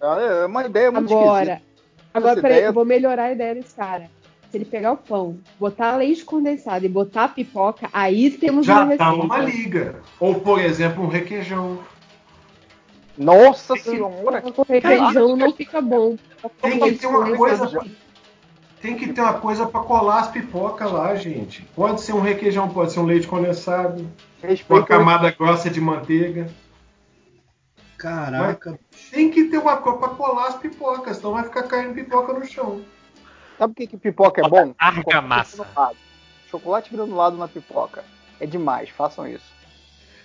É 0.00 0.46
uma 0.46 0.66
ideia 0.66 0.90
muito 0.90 1.12
Agora, 1.12 1.42
esquisita. 1.42 1.62
agora 2.12 2.34
peraí, 2.40 2.56
ideia... 2.56 2.68
eu 2.68 2.72
vou 2.72 2.84
melhorar 2.84 3.24
a 3.24 3.32
ideia 3.32 3.54
desse 3.54 3.74
cara. 3.74 4.10
Se 4.54 4.58
ele 4.58 4.64
pegar 4.64 4.92
o 4.92 4.96
pão, 4.96 5.36
botar 5.58 5.96
leite 5.96 6.24
condensado 6.24 6.86
e 6.86 6.88
botar 6.88 7.24
a 7.24 7.28
pipoca, 7.28 7.88
aí 7.92 8.30
temos 8.30 8.64
Já 8.64 8.84
uma 8.84 8.96
tá 8.96 9.12
uma 9.12 9.38
liga. 9.38 9.96
Ou, 10.20 10.36
por 10.36 10.60
exemplo, 10.60 11.02
um 11.02 11.08
requeijão. 11.08 11.80
Nossa 13.18 13.76
senhora! 13.76 14.44
O 14.56 14.62
requeijão 14.62 15.34
não 15.34 15.52
fica 15.52 15.80
bom. 15.80 16.16
Tem 16.62 16.78
que 16.78 16.92
ter 16.92 17.08
uma 17.08 17.36
coisa 17.36 17.84
tem 18.80 18.94
que 18.94 19.12
ter 19.12 19.22
uma 19.22 19.40
coisa 19.40 19.66
para 19.66 19.80
colar 19.80 20.20
as 20.20 20.30
pipocas 20.30 20.92
lá, 20.92 21.16
gente. 21.16 21.62
Pode 21.74 22.00
ser 22.00 22.12
um 22.12 22.20
requeijão, 22.20 22.68
pode 22.68 22.92
ser 22.92 23.00
um 23.00 23.06
leite 23.06 23.26
condensado, 23.26 24.08
Respeito 24.40 24.72
uma 24.72 24.86
camada 24.86 25.32
grossa 25.32 25.68
de 25.68 25.80
manteiga. 25.80 26.48
Caraca. 27.98 28.78
Mas 28.92 29.10
tem 29.10 29.32
que 29.32 29.46
ter 29.46 29.58
uma 29.58 29.78
coisa 29.78 29.98
para 29.98 30.10
colar 30.10 30.46
as 30.46 30.58
pipocas, 30.58 31.16
senão 31.16 31.32
vai 31.32 31.42
ficar 31.42 31.64
caindo 31.64 31.94
pipoca 31.94 32.32
no 32.32 32.46
chão. 32.46 32.84
Sabe 33.58 33.72
o 33.72 33.74
que, 33.76 33.86
que 33.86 33.96
pipoca 33.96 34.44
é 34.44 34.48
bom? 34.48 34.74
Argamassa. 34.78 35.66
Chocolate 36.50 36.90
granulado 36.90 37.36
na 37.36 37.48
pipoca. 37.48 38.04
É 38.40 38.46
demais, 38.46 38.90
façam 38.90 39.26
isso. 39.26 39.52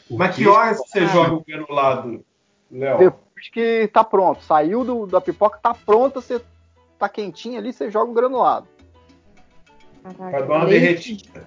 Mas 0.09 0.35
que 0.35 0.47
horas 0.47 0.77
você 0.77 1.05
joga 1.07 1.35
o 1.35 1.43
granulado, 1.45 2.25
Léo? 2.71 2.97
Depois 2.97 3.49
que 3.51 3.87
tá 3.93 4.03
pronto. 4.03 4.43
Saiu 4.43 4.83
do, 4.83 5.05
da 5.05 5.21
pipoca, 5.21 5.59
tá 5.61 5.73
pronta, 5.73 6.19
você 6.19 6.41
tá 6.97 7.07
quentinho 7.07 7.59
ali, 7.59 7.71
você 7.71 7.91
joga 7.91 8.11
o 8.11 8.13
granulado. 8.13 8.67
Pra 10.01 10.41
dar 10.41 10.45
uma 10.45 10.65
derretida. 10.65 11.45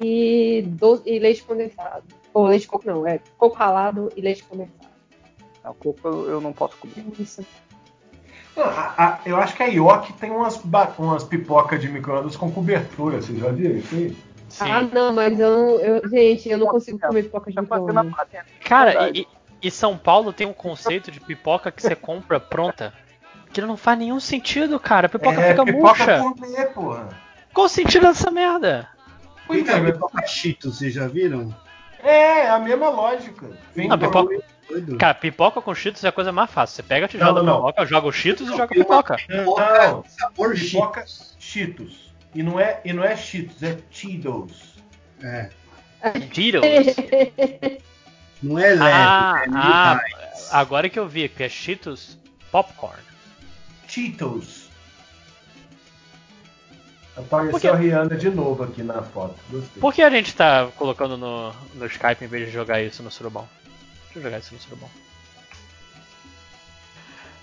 E, 0.00 0.62
do, 0.66 1.02
e 1.06 1.18
leite 1.18 1.42
condensado. 1.42 2.04
Ou 2.34 2.46
leite 2.46 2.62
de 2.62 2.68
coco 2.68 2.86
não, 2.86 3.06
é 3.06 3.18
coco 3.38 3.56
ralado 3.56 4.12
e 4.14 4.20
leite 4.20 4.44
condensado. 4.44 4.92
o 5.64 5.74
coco 5.74 6.08
eu 6.08 6.40
não 6.40 6.52
posso 6.52 6.76
comer. 6.76 7.04
Isso. 7.18 7.44
A, 8.62 8.94
a, 8.96 9.18
eu 9.24 9.36
acho 9.36 9.56
que 9.56 9.62
a 9.62 9.66
Yoki 9.66 10.12
tem 10.14 10.30
umas, 10.30 10.60
umas 10.98 11.24
pipocas 11.24 11.80
de 11.80 11.88
micro-ondas 11.88 12.36
com 12.36 12.50
cobertura, 12.50 13.20
vocês 13.20 13.38
já 13.38 13.48
viram 13.48 13.76
isso 13.76 13.94
aí? 13.94 14.16
Sim. 14.48 14.64
Ah, 14.70 14.82
não, 14.82 15.12
mas 15.12 15.38
eu, 15.38 15.78
eu, 15.80 16.08
gente, 16.08 16.48
eu 16.48 16.58
não 16.58 16.66
consigo 16.66 16.98
comer 16.98 17.24
pipoca 17.24 17.50
de 17.50 17.60
micro-ondas. 17.60 18.12
Cara, 18.64 19.10
e, 19.10 19.26
e 19.62 19.70
São 19.70 19.96
Paulo 19.96 20.32
tem 20.32 20.46
um 20.46 20.52
conceito 20.52 21.10
de 21.10 21.20
pipoca 21.20 21.70
que 21.70 21.82
você 21.82 21.94
compra 21.94 22.40
pronta. 22.40 22.92
Que 23.52 23.60
não 23.62 23.76
faz 23.76 23.98
nenhum 23.98 24.20
sentido, 24.20 24.78
cara. 24.78 25.06
A 25.06 25.08
pipoca 25.08 25.40
é, 25.40 25.50
fica 25.50 25.64
pipoca 25.64 25.82
murcha. 25.82 26.18
Gourmet, 26.18 26.66
porra. 26.66 27.08
Qual 27.52 27.66
o 27.66 27.68
sentido 27.68 28.06
dessa 28.06 28.30
merda? 28.30 28.88
Pois 29.46 29.66
é, 29.66 29.80
pipoca 29.80 30.26
Cheetos, 30.26 30.78
vocês 30.78 30.92
já 30.92 31.08
viram? 31.08 31.54
É, 32.02 32.44
é 32.44 32.50
a 32.50 32.58
mesma 32.58 32.90
lógica. 32.90 33.50
Vem 33.74 33.88
não, 33.88 33.98
pipoca... 33.98 34.36
Cara, 34.98 35.14
pipoca 35.14 35.60
com 35.62 35.74
cheetos 35.74 36.04
é 36.04 36.08
a 36.08 36.12
coisa 36.12 36.30
mais 36.30 36.50
fácil. 36.50 36.76
Você 36.76 36.82
pega 36.82 37.06
a 37.06 37.08
tigela 37.08 37.42
da 37.42 37.52
pipoca, 37.52 37.86
joga 37.86 38.08
os 38.08 38.16
cheetos 38.16 38.48
e 38.48 38.50
joga 38.50 38.64
a 38.64 38.68
pipoca. 38.68 39.16
Não, 39.28 40.04
sabor 40.06 40.54
pipoca 40.54 41.04
cheetos. 41.38 42.12
E 42.34 42.42
não 42.42 42.60
é, 42.60 42.80
e 42.84 42.92
não 42.92 43.02
é 43.02 43.16
cheetos, 43.16 43.62
é 43.62 43.78
Cheetos. 43.90 44.74
É. 45.22 45.50
Cheetos? 46.32 46.96
não 48.42 48.58
é 48.58 48.68
leve, 48.68 48.82
ah, 48.82 49.42
é 49.44 49.50
ah, 49.54 50.00
agora 50.52 50.88
que 50.88 50.98
eu 50.98 51.08
vi 51.08 51.28
que 51.28 51.42
é 51.42 51.48
cheetos 51.48 52.18
popcorn. 52.52 53.02
Cheetos. 53.86 54.68
Apareceu 57.16 57.50
Porque... 57.50 57.68
a 57.68 57.74
Rihanna 57.74 58.16
de 58.16 58.30
novo 58.30 58.62
aqui 58.62 58.82
na 58.82 59.02
foto. 59.02 59.34
Gostei. 59.50 59.80
Por 59.80 59.92
que 59.92 60.02
a 60.02 60.10
gente 60.10 60.34
tá 60.34 60.68
colocando 60.76 61.16
no, 61.16 61.52
no 61.74 61.86
Skype 61.86 62.24
em 62.24 62.28
vez 62.28 62.46
de 62.46 62.52
jogar 62.52 62.80
isso 62.80 63.02
no 63.02 63.10
Surubão? 63.10 63.48
Deixa 64.18 64.20
eu 64.20 64.22
jogar 64.22 64.38
isso 64.38 64.54
no 64.54 64.60
Surubão. 64.60 64.90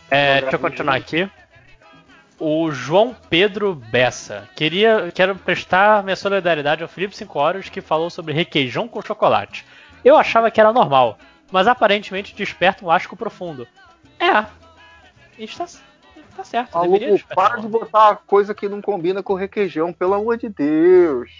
É, 0.10 0.42
deixa 0.42 0.56
eu 0.56 0.60
continuar 0.60 0.96
aqui. 0.96 1.30
O 2.38 2.70
João 2.70 3.16
Pedro 3.30 3.74
Bessa. 3.74 4.50
Queria, 4.56 5.12
quero 5.14 5.36
prestar 5.36 6.04
minha 6.04 6.16
solidariedade 6.16 6.84
ao 6.84 6.90
Felipe 6.90 7.16
5 7.16 7.40
Horas 7.40 7.70
que 7.70 7.80
falou 7.80 8.10
sobre 8.10 8.34
requeijão 8.34 8.88
com 8.88 9.02
chocolate. 9.02 9.66
Eu 10.04 10.18
achava 10.18 10.52
que 10.52 10.60
era 10.60 10.74
normal, 10.74 11.18
mas 11.52 11.66
aparentemente 11.66 12.36
desperta 12.36 12.86
um 12.86 12.92
asco 12.92 13.16
profundo. 13.16 13.68
É, 14.20 14.46
está 15.42 15.66
Tá 16.36 16.44
certo, 16.44 16.74
Maluco, 16.74 17.06
para 17.34 17.62
de 17.62 17.68
botar 17.68 18.18
coisa 18.28 18.54
que 18.54 18.68
não 18.68 18.82
combina 18.82 19.24
com 19.24 19.36
requeijão, 19.36 19.94
pelo 19.94 20.14
amor 20.14 20.38
de 20.38 20.50
Deus. 20.50 21.32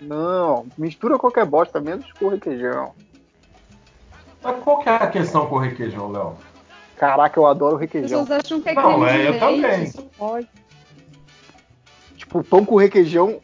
Não, 0.00 0.66
mistura 0.78 1.18
qualquer 1.18 1.44
bosta, 1.44 1.78
menos 1.82 2.10
com 2.14 2.28
requeijão. 2.28 2.94
Mas 4.42 4.62
qual 4.62 4.78
que 4.80 4.88
é 4.88 4.92
a 4.92 5.06
questão 5.06 5.46
com 5.46 5.56
o 5.56 5.58
requeijão, 5.58 6.10
Léo? 6.10 6.36
Caraca, 6.96 7.38
eu 7.38 7.46
adoro 7.46 7.76
requeijão. 7.76 8.24
Vocês 8.24 8.40
acham 8.44 8.60
que 8.60 8.68
é 8.68 8.74
Não, 8.74 9.06
é, 9.06 9.28
eu 9.28 9.38
também. 9.38 9.92
Pode. 10.16 10.48
Tipo, 12.16 12.42
pão 12.42 12.64
com 12.64 12.76
requeijão 12.76 13.40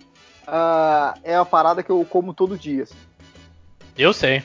uh, 0.46 1.18
é 1.22 1.36
a 1.36 1.44
parada 1.44 1.82
que 1.82 1.90
eu 1.90 2.04
como 2.04 2.34
todo 2.34 2.58
dia. 2.58 2.82
Assim. 2.82 2.96
Eu 3.96 4.12
sei. 4.12 4.42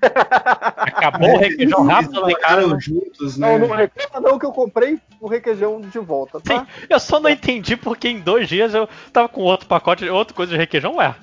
Acabou 0.00 1.34
o 1.34 1.38
requeijão 1.38 1.86
rápido 1.86 2.30
em 2.30 2.34
casa. 2.34 2.80
Juntos, 2.80 3.36
né? 3.36 3.58
Não, 3.58 3.68
não 3.68 3.76
reclama 3.76 4.28
não 4.28 4.38
que 4.38 4.46
eu 4.46 4.52
comprei 4.52 4.98
o 5.20 5.28
requeijão 5.28 5.80
de 5.80 5.98
volta, 5.98 6.40
tá? 6.40 6.60
Sim, 6.60 6.66
eu 6.88 7.00
só 7.00 7.20
não 7.20 7.28
entendi 7.28 7.76
porque 7.76 8.08
em 8.08 8.20
dois 8.20 8.48
dias 8.48 8.74
eu 8.74 8.88
tava 9.12 9.28
com 9.28 9.42
outro 9.42 9.66
pacote, 9.66 10.08
outra 10.08 10.34
coisa 10.34 10.52
de 10.52 10.58
requeijão, 10.58 10.96
ué. 10.96 11.14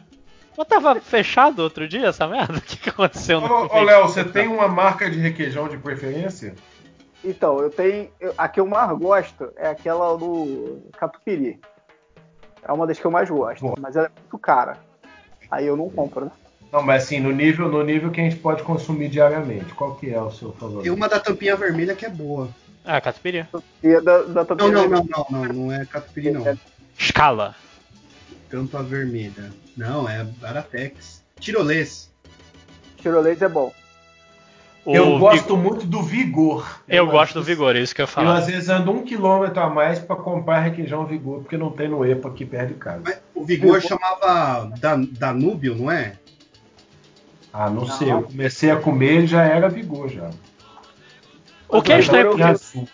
Eu 0.58 0.66
tava 0.66 1.00
fechado 1.00 1.60
outro 1.60 1.88
dia 1.88 2.08
essa 2.08 2.28
merda? 2.28 2.58
O 2.58 2.62
que, 2.62 2.78
que 2.78 2.90
aconteceu? 2.90 3.40
Ô, 3.40 3.78
ô 3.78 3.82
Léo, 3.84 4.04
você 4.04 4.24
tem 4.24 4.48
uma 4.48 4.68
marca 4.68 5.10
de 5.10 5.20
requeijão 5.20 5.68
de 5.68 5.78
preferência? 5.78 6.56
Então, 7.24 7.60
eu 7.60 7.70
tenho. 7.70 8.10
Eu, 8.20 8.34
a 8.38 8.48
que 8.48 8.60
eu 8.60 8.66
mais 8.66 8.92
gosto 8.98 9.52
é 9.56 9.68
aquela 9.68 10.16
do 10.18 10.82
Catupiry. 10.98 11.60
É 12.64 12.72
uma 12.72 12.88
das 12.88 13.00
que 13.00 13.06
eu 13.06 13.12
mais 13.12 13.30
gosto, 13.30 13.74
mas 13.80 13.96
ela 13.96 14.08
é 14.08 14.20
muito 14.20 14.38
cara. 14.38 14.78
Aí 15.50 15.66
eu 15.66 15.78
não 15.78 15.90
compro, 15.90 16.26
né? 16.26 16.32
Não, 16.72 16.82
mas 16.84 17.04
assim, 17.04 17.20
no 17.20 17.32
nível, 17.32 17.70
no 17.70 17.82
nível 17.84 18.12
que 18.12 18.20
a 18.20 18.24
gente 18.24 18.36
pode 18.36 18.62
consumir 18.64 19.08
diariamente, 19.08 19.74
qual 19.74 19.96
que 19.96 20.14
é 20.14 20.22
o 20.22 20.30
seu 20.30 20.52
favorito? 20.52 20.84
Tem 20.84 20.92
uma 20.92 21.08
da 21.08 21.20
tampinha 21.20 21.56
vermelha 21.56 21.96
que 21.96 22.06
é 22.06 22.10
boa. 22.10 22.50
Ah, 22.84 23.00
catupiry. 23.00 23.46
E 23.84 23.88
é 23.88 24.02
da, 24.02 24.22
da 24.24 24.28
Não, 24.28 24.46
Tatuapé 24.46 24.72
não, 24.74 24.82
Vermelha. 24.82 25.06
não, 25.10 25.26
não, 25.30 25.44
não, 25.44 25.54
não 25.54 25.74
é 25.74 25.86
catupiry, 25.86 26.32
não. 26.32 26.58
Escala. 26.98 27.56
Tampa 28.50 28.82
vermelha. 28.82 29.52
Não, 29.76 30.08
é 30.08 30.24
Baratex. 30.24 31.24
Tirolês. 31.40 32.12
Tirolês 32.98 33.42
é 33.42 33.48
bom. 33.48 33.74
O 34.88 34.96
eu 34.96 35.20
gosto 35.20 35.58
muito 35.58 35.86
do 35.86 36.02
vigor. 36.02 36.66
Eu 36.88 37.08
gosto 37.08 37.34
do 37.34 37.44
vigor, 37.44 37.76
é 37.76 37.82
isso 37.82 37.94
que 37.94 38.02
eu 38.02 38.08
ia 38.08 38.24
Eu 38.24 38.32
às 38.32 38.48
vezes 38.48 38.70
ando 38.70 38.90
um 38.90 39.04
quilômetro 39.04 39.60
a 39.62 39.70
mais 39.70 40.00
pra 40.00 40.16
comprar 40.16 40.62
requeijão 40.62 41.06
vigor, 41.06 41.42
porque 41.42 41.58
não 41.58 41.70
tem 41.72 41.90
no 41.90 42.06
EPA 42.06 42.30
aqui 42.30 42.46
perto 42.46 42.70
de 42.70 42.74
casa. 42.76 43.02
Mas 43.04 43.20
o 43.36 43.44
Vigor 43.44 43.82
chamava 43.82 44.72
Dan 44.80 45.02
Danúbio, 45.12 45.76
não 45.76 45.92
é? 45.92 46.14
Ah, 47.52 47.70
não, 47.70 47.86
sei. 47.86 48.14
Eu 48.14 48.24
comecei 48.24 48.72
a 48.72 48.78
comer 48.78 49.24
e 49.24 49.28
já 49.28 49.44
era 49.44 49.68
vigor 49.68 50.08
já. 50.08 50.30
O 51.68 51.82
que 51.82 51.92
é 51.92 52.00
estranho, 52.00 52.30
porque. 52.30 52.88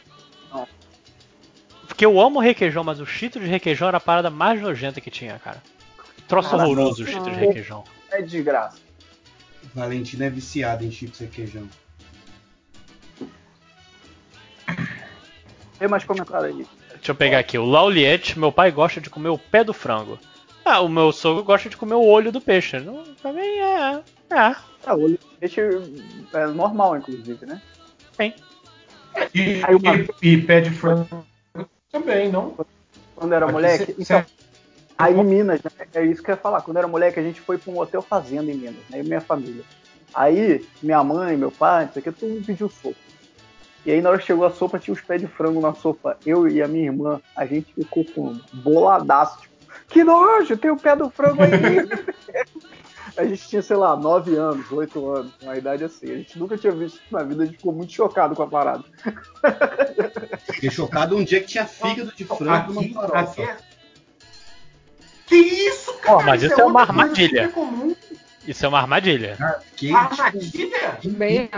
Porque 1.93 2.03
eu 2.07 2.19
amo 2.19 2.39
requeijão, 2.39 2.83
mas 2.83 2.99
o 2.99 3.05
cheeto 3.05 3.39
de 3.39 3.45
requeijão 3.45 3.87
era 3.87 3.97
a 3.97 4.01
parada 4.01 4.31
mais 4.31 4.59
nojenta 4.59 4.99
que 4.99 5.11
tinha, 5.11 5.37
cara. 5.37 5.61
Troço 6.27 6.49
Cara, 6.49 6.63
horroroso 6.63 7.03
o 7.03 7.05
cheeto 7.05 7.29
de 7.29 7.35
requeijão. 7.35 7.83
É 8.09 8.19
de 8.19 8.41
graça. 8.41 8.79
Valentina 9.75 10.25
é 10.25 10.29
viciada 10.31 10.83
em 10.83 10.89
chips 10.89 11.19
e 11.21 11.25
requeijão. 11.25 11.69
Tem 15.77 15.87
mais 15.87 16.03
comentário 16.03 16.47
aí. 16.47 16.65
Deixa 16.95 17.11
eu 17.11 17.15
pegar 17.15 17.37
aqui. 17.37 17.59
O 17.59 17.65
Lauliette, 17.65 18.39
meu 18.39 18.51
pai 18.51 18.71
gosta 18.71 18.99
de 18.99 19.11
comer 19.11 19.29
o 19.29 19.37
pé 19.37 19.63
do 19.63 19.71
frango. 19.73 20.17
Ah, 20.65 20.81
o 20.81 20.89
meu 20.89 21.11
sogro 21.11 21.43
gosta 21.43 21.69
de 21.69 21.77
comer 21.77 21.93
o 21.93 22.03
olho 22.03 22.31
do 22.31 22.41
peixe. 22.41 22.79
Não, 22.79 23.03
pra 23.21 23.31
mim 23.31 23.39
é. 23.41 24.01
É. 24.31 24.55
É, 24.87 24.93
o 24.93 24.99
olho 24.99 25.19
de 25.19 25.37
peixe 25.39 25.61
é 26.33 26.47
normal, 26.47 26.97
inclusive, 26.97 27.45
né? 27.45 27.61
E, 28.19 29.61
Aí 29.63 29.75
uma- 29.75 29.95
e- 29.95 30.07
e 30.23 30.41
pé 30.41 30.59
de 30.61 30.71
frango 30.71 31.23
também, 31.93 32.29
não? 32.31 32.55
Quando 33.15 33.33
era 33.33 33.45
Aqui 33.45 33.53
moleque. 33.53 33.85
cê- 33.85 33.95
Então, 33.99 34.21
cê- 34.21 34.25
aí 34.97 35.13
em 35.17 35.23
Minas, 35.23 35.61
né? 35.63 35.71
É 35.93 36.03
isso 36.03 36.21
que 36.23 36.31
eu 36.31 36.33
ia 36.35 36.41
falar. 36.41 36.61
Quando 36.61 36.77
era 36.77 36.87
moleque, 36.87 37.19
a 37.19 37.23
gente 37.23 37.39
foi 37.39 37.57
pra 37.57 37.71
um 37.71 37.79
hotel 37.79 38.01
fazenda 38.01 38.51
em 38.51 38.55
Minas, 38.55 38.75
né? 38.89 38.99
E 38.99 39.03
minha 39.03 39.21
família. 39.21 39.63
Aí, 40.13 40.65
minha 40.81 41.03
mãe, 41.03 41.37
meu 41.37 41.51
pai, 41.51 41.85
não 41.85 41.93
sei 41.93 41.99
o 42.01 42.03
que, 42.03 42.11
todo 42.11 42.29
mundo 42.29 42.45
pediu 42.45 42.69
sopa. 42.69 42.95
E 43.85 43.91
aí, 43.91 44.01
na 44.01 44.09
hora 44.09 44.17
que 44.17 44.25
chegou 44.25 44.45
a 44.45 44.51
sopa, 44.51 44.79
tinha 44.79 44.93
os 44.93 45.01
pés 45.01 45.21
de 45.21 45.27
frango 45.27 45.61
na 45.61 45.73
sopa. 45.73 46.17
Eu 46.25 46.47
e 46.47 46.61
a 46.61 46.67
minha 46.67 46.85
irmã, 46.85 47.21
a 47.35 47.45
gente 47.45 47.73
ficou 47.73 48.03
com 48.05 48.39
boladaço. 48.53 49.39
Tipo, 49.41 49.53
que 49.89 50.03
nojo, 50.03 50.57
tem 50.57 50.71
o 50.71 50.77
pé 50.77 50.95
do 50.95 51.09
frango 51.09 51.43
aí. 51.43 51.53
a 53.17 53.25
gente 53.25 53.47
tinha, 53.47 53.61
sei 53.61 53.75
lá, 53.77 53.95
9 53.95 54.35
anos, 54.35 54.71
8 54.71 55.09
anos, 55.11 55.31
uma 55.41 55.55
idade 55.57 55.83
assim. 55.83 56.11
A 56.11 56.15
gente 56.17 56.37
nunca 56.39 56.57
tinha 56.57 56.71
visto 56.73 56.95
isso 56.95 57.03
na 57.11 57.23
vida, 57.23 57.43
a 57.43 57.45
gente 57.45 57.57
ficou 57.57 57.73
muito 57.73 57.91
chocado 57.93 58.35
com 58.35 58.43
a 58.43 58.47
parada. 58.47 58.83
Fiquei 60.53 60.69
chocado 60.71 61.15
um 61.17 61.23
dia 61.23 61.39
que 61.41 61.47
tinha 61.47 61.65
fígado 61.65 62.11
de 62.15 62.23
frango 62.25 62.73
numa 62.73 62.81
Aqui, 62.81 62.93
farofa. 62.93 63.21
aqui 63.21 63.41
é... 63.41 63.57
Que 65.27 65.35
isso, 65.35 65.93
cara? 65.99 66.17
Ó, 66.17 66.23
mas 66.23 66.43
isso 66.43 66.59
é 66.59 66.63
uma 66.65 66.81
outra 66.81 66.93
coisa 66.93 67.03
armadilha. 67.03 67.49
comum. 67.49 67.95
Isso 68.47 68.65
é 68.65 68.67
uma 68.69 68.79
armadilha. 68.79 69.37
Fiquei, 69.71 69.89
tipo, 69.89 69.97
Armadilha? 70.21 70.99
Bem. 71.05 71.49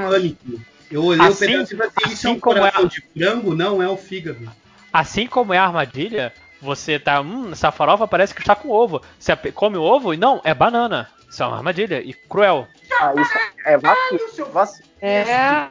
Eu 0.91 1.03
olhei 1.03 1.25
Assim- 1.27 1.45
o 1.45 1.49
pedaço 1.49 1.73
e 1.73 1.77
falei, 1.77 1.91
isso 1.97 2.09
é 2.09 2.13
assim 2.13 2.27
um 2.29 2.39
como 2.39 2.57
é 2.57 2.59
coração 2.59 2.83
a- 2.85 2.87
de 2.87 3.01
frango? 3.01 3.55
Não, 3.55 3.81
é 3.81 3.89
o 3.89 3.97
fígado. 3.97 4.47
Assim 4.93 5.25
como 5.25 5.51
é 5.51 5.57
a 5.57 5.65
armadilha, 5.65 6.31
você 6.61 6.99
tá. 6.99 7.19
Hum, 7.21 7.51
essa 7.51 7.71
farofa 7.71 8.07
parece 8.07 8.35
que 8.35 8.41
está 8.41 8.55
com 8.55 8.69
ovo. 8.69 9.01
Você 9.19 9.35
come 9.51 9.77
o 9.77 9.81
ovo 9.81 10.13
e 10.13 10.17
não, 10.17 10.39
é 10.43 10.53
banana. 10.53 11.09
Isso 11.29 11.43
é 11.43 11.47
uma 11.47 11.57
armadilha 11.57 12.01
e 12.01 12.13
cruel. 12.13 12.67
Ah, 13.01 13.13
isso 13.15 13.33
é 13.65 13.77
vacilo. 13.77 14.19
É 15.01 15.35
a, 15.35 15.69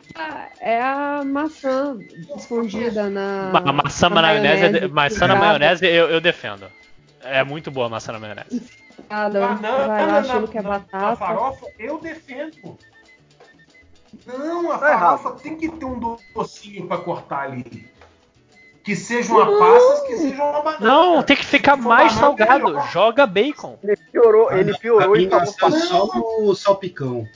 é 0.60 0.80
a 0.82 1.22
maçã 1.24 1.96
escondida 2.36 3.08
na. 3.08 3.50
Ma- 3.52 3.62
A 3.70 3.72
maçã 3.72 4.08
na 4.10 4.16
maionese, 4.22 4.80
de- 4.80 4.88
maçã 4.88 5.26
na 5.26 5.34
maionese 5.36 5.86
eu, 5.86 6.10
eu 6.10 6.20
defendo. 6.20 6.66
É 7.22 7.42
muito 7.42 7.70
boa 7.70 7.86
a 7.86 7.88
maçã 7.88 8.12
na 8.12 8.18
maionese. 8.18 8.62
Banana 9.08 9.86
vai 9.86 10.06
lá 10.06 10.18
achando 10.18 10.46
que 10.48 10.58
é 10.58 10.62
batata. 10.62 11.16
farofa, 11.16 11.66
eu 11.78 11.98
defendo. 11.98 12.78
Não, 14.26 14.70
a 14.70 14.78
Tá 14.78 14.90
errado. 14.92 15.18
farofa 15.18 15.42
tem 15.42 15.56
que 15.56 15.68
ter 15.68 15.84
um 15.84 15.98
docinho 16.34 16.86
pra 16.86 16.98
cortar 16.98 17.40
ali. 17.50 17.88
Que 18.84 18.94
seja 18.94 19.32
uma 19.32 19.58
passas, 19.58 20.00
que 20.02 20.16
seja 20.18 20.44
uma 20.44 20.60
banana. 20.60 20.78
Não, 20.86 21.22
tem 21.22 21.34
que 21.34 21.44
ficar 21.44 21.74
mais 21.74 22.14
é 22.14 22.20
salgado. 22.20 22.64
melhor. 22.66 22.90
Joga 22.90 23.26
bacon. 23.26 23.78
Ele 23.82 23.96
piorou, 24.12 24.52
ele 24.52 24.76
piorou 24.76 25.12
Pra 25.12 25.20
e 25.22 25.26
pra 25.26 25.46
só 25.46 26.06
no 26.14 26.54
salpicão. 26.54 27.26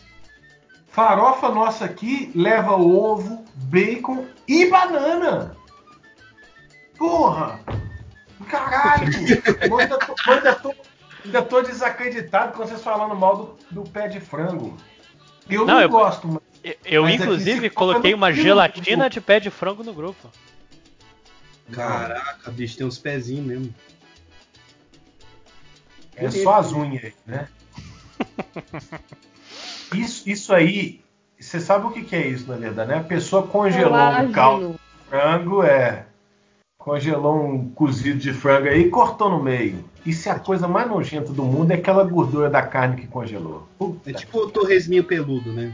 Farofa 0.89 1.49
nossa 1.49 1.87
aqui 1.87 2.31
leva 2.35 2.73
ovo, 2.77 3.45
bacon 3.55 4.27
e 4.47 4.67
banana. 4.69 5.57
Porra! 6.99 7.61
Caralho! 8.49 9.07
Ainda, 9.07 9.99
tô, 9.99 10.15
ainda, 10.31 10.55
tô, 10.55 10.75
ainda 11.25 11.43
tô 11.43 11.63
desacreditado 11.63 12.53
com 12.53 12.67
vocês 12.67 12.83
falando 12.83 13.15
mal 13.15 13.37
do, 13.37 13.59
do 13.71 13.91
pé 13.91 14.09
de 14.09 14.21
frango. 14.21 14.77
Eu 15.49 15.65
não, 15.65 15.75
Não, 15.75 15.81
eu- 15.81 15.89
gosto, 15.89 16.29
mas 16.29 16.43
Eu, 16.85 17.05
Mas 17.05 17.15
aqui 17.15 17.23
inclusive, 17.23 17.71
coloquei 17.71 18.13
uma 18.13 18.33
gelatina 18.33 19.09
de 19.09 19.21
pé 19.21 19.41
de 19.41 19.49
frango 19.51 19.83
no 19.83 19.95
grupo. 19.95 20.29
Caraca, 21.73 22.51
bicho, 22.51 22.77
tem 22.77 22.87
uns 22.87 22.99
pezinhos 22.99 23.47
mesmo. 23.47 23.75
é 26.17 26.31
só 26.31 26.55
as 26.55 26.73
unhas 26.73 27.05
aí, 27.05 27.15
né? 27.27 27.49
Isso, 29.95 30.29
isso 30.29 30.53
aí, 30.53 31.01
você 31.39 31.61
sabe 31.61 31.87
o 31.87 31.91
que, 31.91 32.03
que 32.03 32.15
é 32.15 32.27
isso, 32.27 32.47
na 32.47 32.57
verdade, 32.57 32.91
né? 32.91 32.99
A 32.99 33.03
pessoa 33.03 33.47
congelou 33.47 33.95
um 33.95 34.33
caldo 34.33 34.73
de 34.73 35.09
frango, 35.09 35.63
é. 35.63 36.05
Congelou 36.77 37.43
um 37.43 37.71
cozido 37.71 38.19
de 38.19 38.33
frango 38.33 38.69
aí 38.69 38.83
e 38.83 38.91
cortou 38.91 39.31
no 39.31 39.43
meio. 39.43 39.85
Isso 40.05 40.29
é 40.29 40.33
a 40.33 40.39
coisa 40.39 40.69
mais 40.69 40.89
nojenta 40.89 41.33
do 41.33 41.43
mundo, 41.43 41.71
é 41.71 41.75
aquela 41.75 42.05
gordura 42.05 42.51
da 42.51 42.63
carne 42.63 42.97
que 42.97 43.07
congelou. 43.07 43.67
Puta 43.79 44.11
É 44.11 44.13
tipo 44.13 44.39
o 44.39 44.51
torresminho 44.51 45.05
peludo, 45.05 45.53
né? 45.53 45.73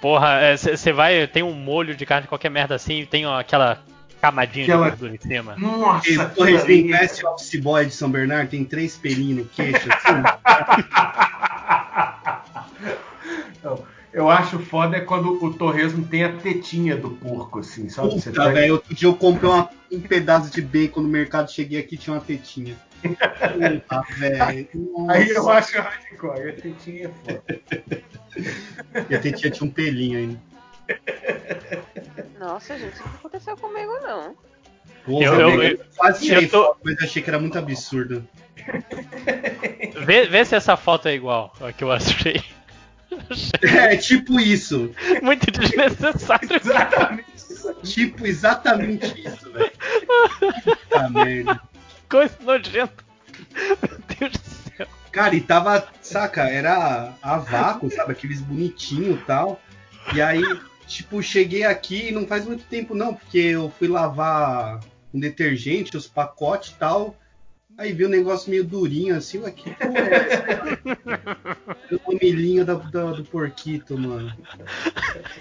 Porra, 0.00 0.56
você 0.56 0.92
vai, 0.92 1.26
tem 1.26 1.42
um 1.42 1.52
molho 1.52 1.96
de 1.96 2.06
carne, 2.06 2.28
qualquer 2.28 2.50
merda 2.50 2.74
assim, 2.74 3.00
e 3.00 3.06
tem 3.06 3.26
ó, 3.26 3.38
aquela 3.38 3.82
camadinha 4.20 4.64
Aquela- 4.64 4.84
de 4.84 4.90
gordura 4.96 5.14
em 5.14 5.18
cima. 5.28 5.56
Nossa, 5.56 6.08
E 6.10 6.16
o 6.16 6.20
aquilo 6.22 6.34
torresminho 6.36 6.94
ali- 6.94 7.02
West 7.04 7.24
Office 7.24 7.60
Boy 7.60 7.86
de 7.86 7.92
São 7.94 8.10
Bernardo 8.10 8.50
tem 8.50 8.64
três 8.64 8.96
pelinhos 8.96 9.38
no 9.38 9.44
queixo, 9.46 9.88
assim. 9.92 10.22
Não, 13.62 13.82
Eu 14.12 14.30
acho 14.30 14.58
foda 14.58 14.96
é 14.96 15.00
quando 15.00 15.42
o 15.44 15.52
torresmo 15.52 16.04
tem 16.04 16.24
a 16.24 16.32
tetinha 16.32 16.96
do 16.96 17.10
porco, 17.10 17.58
assim, 17.60 17.88
sabe? 17.88 18.10
Puta, 18.14 18.30
pega- 18.32 18.52
velho. 18.52 18.72
Outro 18.74 18.94
dia 18.94 19.06
eu 19.08 19.14
comprei 19.14 19.50
uma- 19.50 19.68
um 19.92 20.00
pedaço 20.00 20.50
de 20.50 20.62
bacon 20.62 21.02
no 21.02 21.08
mercado, 21.08 21.50
cheguei 21.52 21.78
aqui 21.78 21.96
tinha 21.96 22.14
uma 22.16 22.22
tetinha. 22.22 22.76
Puta, 23.02 24.02
velho. 24.18 24.68
Aí 25.08 25.28
eu 25.28 25.48
acho 25.50 25.78
hardcore, 25.78 26.48
a 26.48 26.52
tetinha 26.52 27.06
é 27.06 27.10
foda. 27.32 27.44
E 29.10 29.14
a 29.14 29.18
tetinha 29.20 29.50
tinha 29.50 29.68
um 29.68 29.72
pelinho 29.72 30.18
ainda. 30.18 30.40
Nossa, 32.38 32.78
gente, 32.78 32.94
isso 32.94 33.02
não 33.04 33.14
aconteceu 33.14 33.56
comigo, 33.56 33.92
não. 34.02 34.36
Porra, 35.04 35.24
Eu- 35.24 35.40
eu- 35.40 35.62
eu 35.62 35.80
quase 35.96 36.24
tirei 36.26 36.44
eu 36.44 36.50
tô- 36.50 36.64
foto, 36.66 36.80
mas 36.84 37.02
achei 37.02 37.22
que 37.22 37.30
era 37.30 37.38
muito 37.38 37.58
absurdo. 37.58 38.26
Vê, 40.04 40.26
vê 40.26 40.44
se 40.44 40.54
essa 40.54 40.76
foto 40.76 41.08
é 41.08 41.14
igual 41.14 41.52
a 41.60 41.72
que 41.72 41.82
eu 41.84 41.90
achei. 41.92 42.42
É, 43.62 43.96
tipo 43.96 44.38
isso. 44.38 44.94
Muito 45.22 45.50
desnecessário. 45.50 46.48
Exatamente. 46.62 47.26
Tipo 47.82 48.26
exatamente 48.26 49.20
isso, 49.26 49.50
velho. 49.52 49.72
Puta 50.88 51.08
merda. 51.10 51.60
Coisa 52.08 52.36
nojenta. 52.40 53.04
Meu 53.54 53.98
Deus 54.18 54.32
do 54.32 54.38
céu. 54.76 54.86
Cara, 55.10 55.34
e 55.34 55.40
tava, 55.40 55.86
saca, 56.02 56.42
era 56.48 57.12
a 57.22 57.38
vácuo, 57.38 57.90
sabe? 57.90 58.12
Aqueles 58.12 58.40
bonitinhos 58.40 59.18
e 59.20 59.24
tal. 59.24 59.60
E 60.14 60.20
aí, 60.20 60.42
tipo, 60.88 61.22
cheguei 61.22 61.64
aqui 61.64 62.08
e 62.08 62.12
não 62.12 62.26
faz 62.26 62.44
muito 62.46 62.64
tempo 62.64 62.94
não, 62.94 63.14
porque 63.14 63.38
eu 63.38 63.70
fui 63.78 63.86
lavar 63.88 64.80
um 65.14 65.20
detergente, 65.20 65.96
os 65.96 66.06
pacotes 66.08 66.70
e 66.70 66.74
tal. 66.74 67.16
Aí 67.76 67.92
vi 67.92 68.04
um 68.04 68.08
negócio 68.08 68.50
meio 68.50 68.64
durinho 68.64 69.14
assim, 69.16 69.38
ué, 69.38 69.52
que 69.52 69.70
porra 69.70 69.98
é 69.98 70.32
essa? 70.32 71.56
O 72.06 72.12
milhinho 72.20 72.64
da, 72.64 72.74
da- 72.74 73.12
do 73.12 73.22
porquito, 73.24 73.96
mano. 73.96 74.34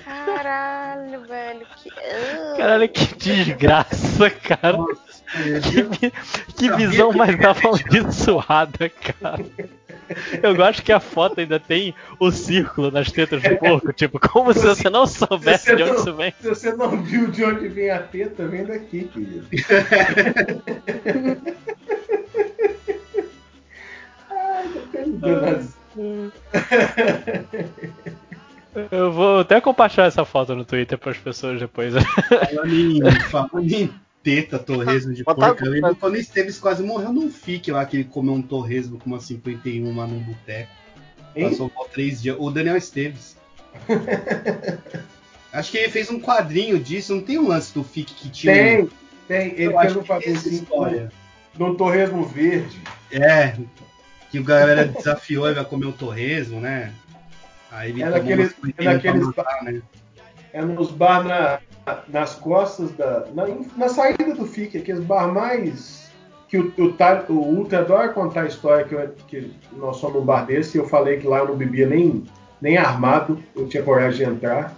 Caralho, 0.05 1.25
velho. 1.25 1.65
Que... 1.77 1.89
Ah. 1.89 2.53
Caralho, 2.57 2.89
que 2.89 3.15
desgraça, 3.15 4.29
cara. 4.29 4.77
Que, 5.63 6.11
que 6.53 6.67
Sabia 6.67 6.87
visão 6.89 7.11
que 7.11 7.17
mais 7.17 7.35
amaldiçoada, 7.43 8.89
cara. 8.89 9.45
Eu 10.41 10.55
gosto 10.55 10.81
que 10.83 10.91
a 10.91 10.99
foto 10.99 11.39
ainda 11.39 11.59
tem 11.59 11.93
o 12.19 12.31
círculo 12.31 12.89
nas 12.91 13.11
tetas 13.11 13.41
do 13.41 13.57
porco, 13.57 13.91
tipo, 13.93 14.19
como 14.19 14.53
se 14.53 14.65
você 14.65 14.89
não 14.89 15.05
soubesse 15.07 15.65
Você 15.65 15.75
de 15.75 15.83
onde 15.83 15.91
não- 15.93 15.99
isso 15.99 16.13
vem. 16.13 16.33
Se 16.41 16.47
você 16.49 16.73
não 16.73 17.01
viu 17.03 17.27
de 17.31 17.43
onde 17.43 17.67
vem 17.67 17.89
a 17.89 17.99
teta, 17.99 18.47
vem 18.47 18.65
daqui, 18.65 19.03
querido. 19.05 19.47
Ai, 24.29 24.67
tô 24.73 24.79
perdendo 24.91 25.45
as- 25.45 25.77
Eu 28.91 29.11
vou 29.11 29.39
até 29.39 29.59
compartilhar 29.59 30.05
essa 30.05 30.23
foto 30.23 30.55
no 30.55 30.63
Twitter 30.63 30.97
para 30.97 31.11
as 31.11 31.17
pessoas 31.17 31.59
depois. 31.59 31.93
Falando 31.95 32.73
em, 32.73 32.99
falando 33.31 33.59
em 33.73 33.89
teta, 34.27 34.59
torresmo 34.59 35.13
de 35.13 35.23
Botar- 35.23 35.47
porco, 35.47 35.65
eu 35.65 35.71
lembro 35.71 35.95
quando 35.95 36.15
o 36.15 36.17
Esteves 36.17 36.59
quase 36.59 36.83
morreu 36.83 37.13
num 37.13 37.31
fique 37.31 37.71
lá, 37.71 37.85
que 37.85 37.95
ele 37.95 38.03
comeu 38.03 38.33
um 38.33 38.41
torresmo 38.41 38.97
com 38.99 39.05
uma 39.09 39.21
51 39.21 39.95
lá 39.95 40.05
num 40.05 40.19
boteco. 40.19 40.69
Passou 41.39 41.71
mal 41.73 41.85
três 41.87 42.21
dias. 42.21 42.35
O 42.37 42.51
Daniel 42.51 42.75
Esteves. 42.75 43.37
Acho 45.53 45.71
que 45.71 45.77
ele 45.77 45.89
fez 45.89 46.09
um 46.09 46.19
quadrinho 46.19 46.77
disso, 46.79 47.15
não 47.15 47.21
tem 47.21 47.37
um 47.39 47.47
lance 47.47 47.73
do 47.73 47.83
fique 47.83 48.13
que 48.13 48.29
tinha. 48.29 48.53
Tem, 48.53 48.89
tem. 49.27 49.47
Ele 49.53 49.73
Eu 49.73 49.79
fez 49.79 49.95
um 49.95 50.03
quadrinho 50.03 50.35
história. 50.35 51.11
num 51.57 51.75
torresmo 51.75 52.25
verde. 52.25 52.77
É, 53.11 53.55
que 54.29 54.39
o 54.39 54.43
galera 54.43 54.85
desafiou 54.85 55.49
ele 55.49 55.59
a 55.59 55.63
comer 55.65 55.85
um 55.85 55.91
torresmo, 55.93 56.59
né? 56.59 56.91
Aí 57.71 57.91
ele 57.91 58.03
É 58.03 58.09
naqueles- 58.09 58.53
é 58.77 58.83
naqueles- 58.83 59.25
matar, 59.27 59.63
né? 59.63 59.81
É 60.53 60.61
nos 60.63 60.91
bar 60.91 61.23
na, 61.23 61.59
nas 62.07 62.35
costas 62.35 62.91
da. 62.91 63.25
Na, 63.33 63.45
na 63.75 63.89
saída 63.89 64.33
do 64.35 64.45
FIC, 64.45 64.77
aqueles 64.77 65.03
bar 65.03 65.27
mais. 65.33 66.07
Que 66.47 66.57
o, 66.57 66.73
o, 66.77 67.33
o 67.33 67.55
Ultra 67.57 67.79
adora 67.79 68.09
contar 68.09 68.43
a 68.43 68.47
história 68.47 68.85
que, 68.85 68.95
eu- 68.95 69.13
que 69.27 69.53
nós 69.73 69.97
somos 69.97 70.15
num 70.17 70.25
bar 70.25 70.45
desse 70.45 70.77
e 70.77 70.81
eu 70.81 70.87
falei 70.87 71.17
que 71.17 71.27
lá 71.27 71.39
eu 71.39 71.47
não 71.49 71.57
bebia 71.57 71.85
nem, 71.87 72.23
nem 72.61 72.77
armado, 72.77 73.43
eu 73.53 73.67
tinha 73.67 73.83
coragem 73.83 74.25
de 74.27 74.33
entrar. 74.35 74.73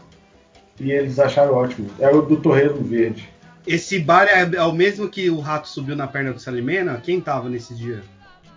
E 0.79 0.91
eles 0.91 1.19
acharam 1.19 1.53
ótimo. 1.53 1.87
Era 1.99 2.17
o 2.17 2.21
do 2.23 2.37
Torresmo 2.37 2.81
Verde. 2.83 3.29
Esse 3.67 3.99
bar 3.99 4.23
é, 4.27 4.41
é 4.55 4.63
o 4.63 4.71
mesmo 4.71 5.07
que 5.09 5.29
o 5.29 5.39
rato 5.39 5.67
subiu 5.67 5.95
na 5.95 6.07
perna 6.07 6.33
do 6.33 6.39
Salimena? 6.39 6.99
Quem 7.03 7.21
tava 7.21 7.49
nesse 7.49 7.75
dia? 7.75 8.01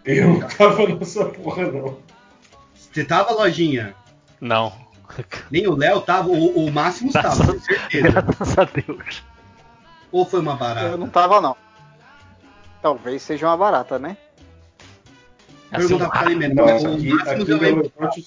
Eu 0.05 0.29
não 0.29 0.41
tava 0.49 0.87
nessa 0.87 1.27
porra, 1.27 1.71
não. 1.71 1.99
Você 2.75 3.05
tava, 3.05 3.33
lojinha? 3.35 3.95
Não. 4.41 4.73
Nem 5.51 5.67
o 5.67 5.77
Léo 5.77 6.01
tava, 6.03 6.29
o, 6.29 6.67
o 6.67 6.73
Máximo 6.73 7.09
estava, 7.09 7.47
com 7.53 7.61
certeza. 7.61 8.11
Graças 8.11 8.59
a 8.59 8.65
Deus. 8.65 9.23
Ou 10.11 10.25
foi 10.25 10.41
uma 10.41 10.53
Eu 10.53 10.59
barata? 10.59 10.97
não 10.97 11.09
tava, 11.09 11.41
não. 11.41 11.57
Talvez 12.81 13.23
seja 13.23 13.47
uma 13.47 13.57
barata, 13.57 13.99
né? 13.99 14.17
Assim, 15.71 15.89
Pergunta 15.89 16.09
pro 16.11 16.19
Salimena. 16.19 16.55
Não, 16.55 16.65
o 16.65 16.95
aqui, 16.95 17.15
Máximo 17.15 18.05
aqui 18.05 18.27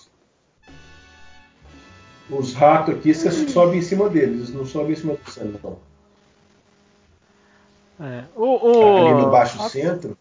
os 2.30 2.54
ratos 2.54 2.96
aqui, 2.96 3.14
você 3.14 3.48
sobe 3.50 3.78
em 3.78 3.82
cima 3.82 4.10
deles, 4.10 4.38
eles 4.38 4.54
não 4.54 4.66
sobem 4.66 4.94
em 4.94 4.96
cima 4.96 5.14
do 5.14 5.32
céu, 5.32 5.46
não. 5.64 5.80
é. 8.06 8.26
O, 8.36 8.98
Ali 8.98 9.14
no 9.22 9.28
o... 9.28 9.30
baixo 9.30 9.70
centro, 9.70 10.18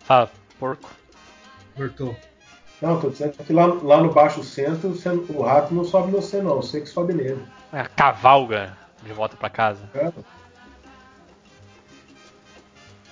Fala, 0.00 0.30
porco. 0.60 0.90
Cortou. 1.74 2.14
Não, 2.82 3.00
tô 3.00 3.08
dizendo 3.08 3.32
que 3.32 3.52
lá, 3.52 3.66
lá 3.66 4.02
no 4.02 4.12
baixo 4.12 4.42
centro 4.44 4.90
você- 4.90 5.08
o 5.08 5.42
rato 5.42 5.72
não 5.72 5.84
sobe 5.84 6.10
no 6.12 6.20
você, 6.20 6.42
não. 6.42 6.56
Você 6.56 6.80
que 6.80 6.88
sobe 6.88 7.14
nele. 7.14 7.42
É, 7.72 7.84
cavalga 7.96 8.76
de 9.02 9.12
volta 9.12 9.36
pra 9.36 9.48
casa. 9.48 9.88
É. 9.94 10.10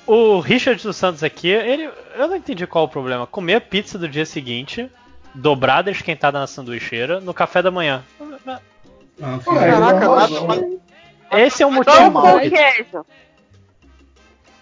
O 0.06 0.40
Richard 0.40 0.82
dos 0.82 0.96
Santos 0.96 1.22
aqui, 1.22 1.48
ele. 1.48 1.88
Eu 2.16 2.28
não 2.28 2.36
entendi 2.36 2.66
qual 2.66 2.84
o 2.84 2.88
problema. 2.88 3.26
Comer 3.26 3.54
a 3.56 3.60
pizza 3.60 3.96
do 3.98 4.08
dia 4.08 4.26
seguinte, 4.26 4.90
dobrada 5.34 5.90
e 5.90 5.92
esquentada 5.92 6.38
na 6.40 6.46
sanduicheira, 6.46 7.20
no 7.20 7.32
café 7.32 7.62
da 7.62 7.70
manhã. 7.70 8.04
Ah, 8.46 9.38
Ué, 9.46 9.62
ele 9.62 9.70
Caraca, 9.72 10.00
não 10.06 10.16
nada 10.16 10.40
mais, 10.42 10.62
Esse 11.30 11.62
é 11.62 11.66
o 11.66 11.68
Pão 11.70 11.76
motivo. 11.78 12.00
normal. 12.10 12.22
com 12.40 12.50
queijo. 12.50 13.06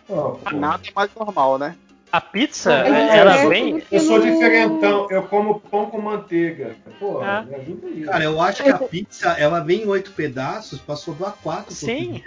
Não, 0.09 0.37
pô. 0.37 0.51
nada 0.57 0.83
mais 0.95 1.11
normal, 1.15 1.59
né? 1.59 1.75
A 2.13 2.21
pizza, 2.21 2.73
É, 2.73 3.19
ela 3.19 3.37
é, 3.37 3.49
vem. 3.49 3.83
Eu 3.91 4.01
sou 4.01 4.21
diferentão, 4.21 5.09
eu 5.11 5.23
como 5.29 5.61
pão 5.61 5.87
com 5.89 6.01
manteiga. 6.01 6.75
Pô, 6.99 7.23
É. 7.25 7.43
me 7.45 7.55
ajuda 7.55 7.87
aí. 7.87 8.03
Cara, 8.05 8.25
eu 8.25 8.41
acho 8.41 8.63
que 8.65 8.69
a 8.69 8.79
pizza 8.79 9.29
ela 9.39 9.61
vem 9.61 9.83
em 9.83 9.87
oito 9.87 10.11
pedaços 10.13 10.81
pra 10.81 10.97
sobrar 10.97 11.37
quatro. 11.43 11.73
Sim. 11.73 12.23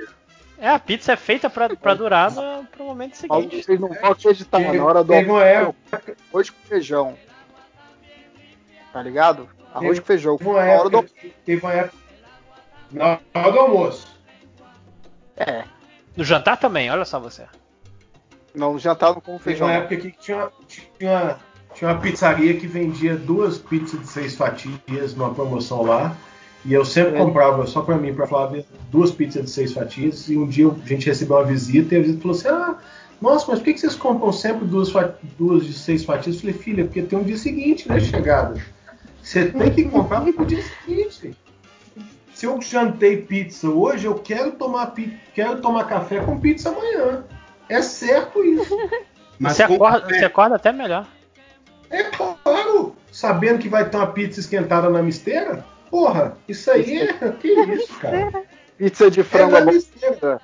É, 0.57 0.69
a 0.69 0.79
pizza 0.79 1.11
é 1.11 1.15
feita 1.17 1.49
pra, 1.49 1.75
pra 1.75 1.93
durar 1.93 2.31
no, 2.31 2.63
pro 2.67 2.85
momento 2.85 3.15
seguinte. 3.17 3.61
Vocês 3.63 3.77
não 3.77 3.89
vão 3.89 4.11
acreditar 4.11 4.59
Teve- 4.59 4.77
na 4.77 4.85
hora 4.85 5.03
do 5.03 5.11
teve 5.11 5.29
uma 5.29 5.43
época, 5.43 6.15
arroz 6.31 6.49
com 6.49 6.59
feijão. 6.67 7.17
Tá 8.93 9.01
ligado? 9.03 9.49
Arroz 9.73 9.99
com 9.99 10.05
feijão. 10.05 10.37
Na 10.41 10.49
hora 10.51 10.89
do 10.89 11.03
teve 11.45 11.61
uma 11.61 11.73
época, 11.73 11.97
na 12.89 13.19
hora 13.33 13.51
do 13.51 13.59
almoço. 13.59 14.07
É. 15.35 15.63
No 16.15 16.23
jantar 16.23 16.55
também, 16.57 16.89
olha 16.89 17.03
só 17.03 17.19
você. 17.19 17.43
Não, 18.55 18.77
jantar 18.77 19.13
não 19.13 19.21
com 19.21 19.33
Teve 19.33 19.43
feijão. 19.43 19.67
uma 19.67 19.73
não. 19.73 19.79
época 19.81 19.97
que 19.97 20.11
tinha, 20.19 20.49
tinha, 20.99 21.37
tinha 21.73 21.91
uma 21.91 21.99
pizzaria 21.99 22.53
que 22.55 22.67
vendia 22.67 23.15
duas 23.15 23.57
pizzas 23.57 23.99
de 23.99 24.07
seis 24.07 24.35
fatias 24.35 25.15
numa 25.15 25.33
promoção 25.33 25.81
lá. 25.83 26.15
E 26.65 26.71
eu 26.73 26.85
sempre 26.85 27.15
É. 27.15 27.17
comprava 27.17 27.65
só 27.67 27.81
pra 27.81 27.97
mim, 27.97 28.13
pra 28.13 28.25
Flávia, 28.27 28.65
duas 28.89 29.11
pizzas 29.11 29.43
de 29.43 29.49
seis 29.49 29.73
fatias. 29.73 30.29
E 30.29 30.37
um 30.37 30.47
dia 30.47 30.67
a 30.69 30.87
gente 30.87 31.05
recebeu 31.05 31.35
uma 31.37 31.43
visita 31.45 31.95
e 31.95 31.97
a 31.97 32.01
visita 32.01 32.21
falou 32.21 32.37
assim: 32.37 32.47
Ah, 32.47 32.75
nossa, 33.21 33.45
mas 33.49 33.59
por 33.59 33.65
que 33.65 33.77
vocês 33.77 33.95
compram 33.95 34.31
sempre 34.31 34.65
duas, 34.65 34.91
duas 35.37 35.65
de 35.65 35.73
seis 35.73 36.05
fatias? 36.05 36.35
Eu 36.35 36.41
falei, 36.41 36.55
filha, 36.55 36.85
porque 36.85 37.01
tem 37.01 37.19
um 37.19 37.23
dia 37.23 37.37
seguinte, 37.37 37.87
né, 37.89 37.99
chegada? 37.99 38.61
Você 39.21 39.45
tem 39.47 39.71
que 39.71 39.83
comprar 39.85 40.21
pro 40.21 40.45
dia 40.45 40.61
seguinte. 40.61 41.35
Se 42.33 42.45
eu 42.45 42.61
jantei 42.61 43.17
pizza 43.17 43.69
hoje, 43.69 44.05
eu 44.05 44.15
quero 44.15 44.51
tomar, 44.53 44.93
quero 45.35 45.61
tomar 45.61 45.85
café 45.85 46.19
com 46.19 46.39
pizza 46.39 46.69
amanhã. 46.69 47.23
É 47.69 47.81
certo 47.81 48.43
isso. 48.43 48.75
Mas 49.39 49.57
você, 49.57 49.63
acorda, 49.63 50.07
você 50.07 50.25
acorda 50.25 50.55
até 50.55 50.71
melhor. 50.71 51.07
É 51.89 52.03
claro, 52.03 52.95
sabendo 53.11 53.59
que 53.59 53.69
vai 53.69 53.89
ter 53.89 53.97
uma 53.97 54.11
pizza 54.11 54.39
esquentada 54.39 54.89
na 54.89 55.01
misteira? 55.01 55.65
Porra, 55.89 56.37
isso 56.47 56.71
aí 56.71 57.01
é. 57.01 57.13
Que 57.39 57.49
isso, 57.49 57.93
cara? 57.99 58.43
Pizza 58.77 59.11
de 59.11 59.19
É 59.19 59.23
frango 59.23 59.71
misteira. 59.71 60.41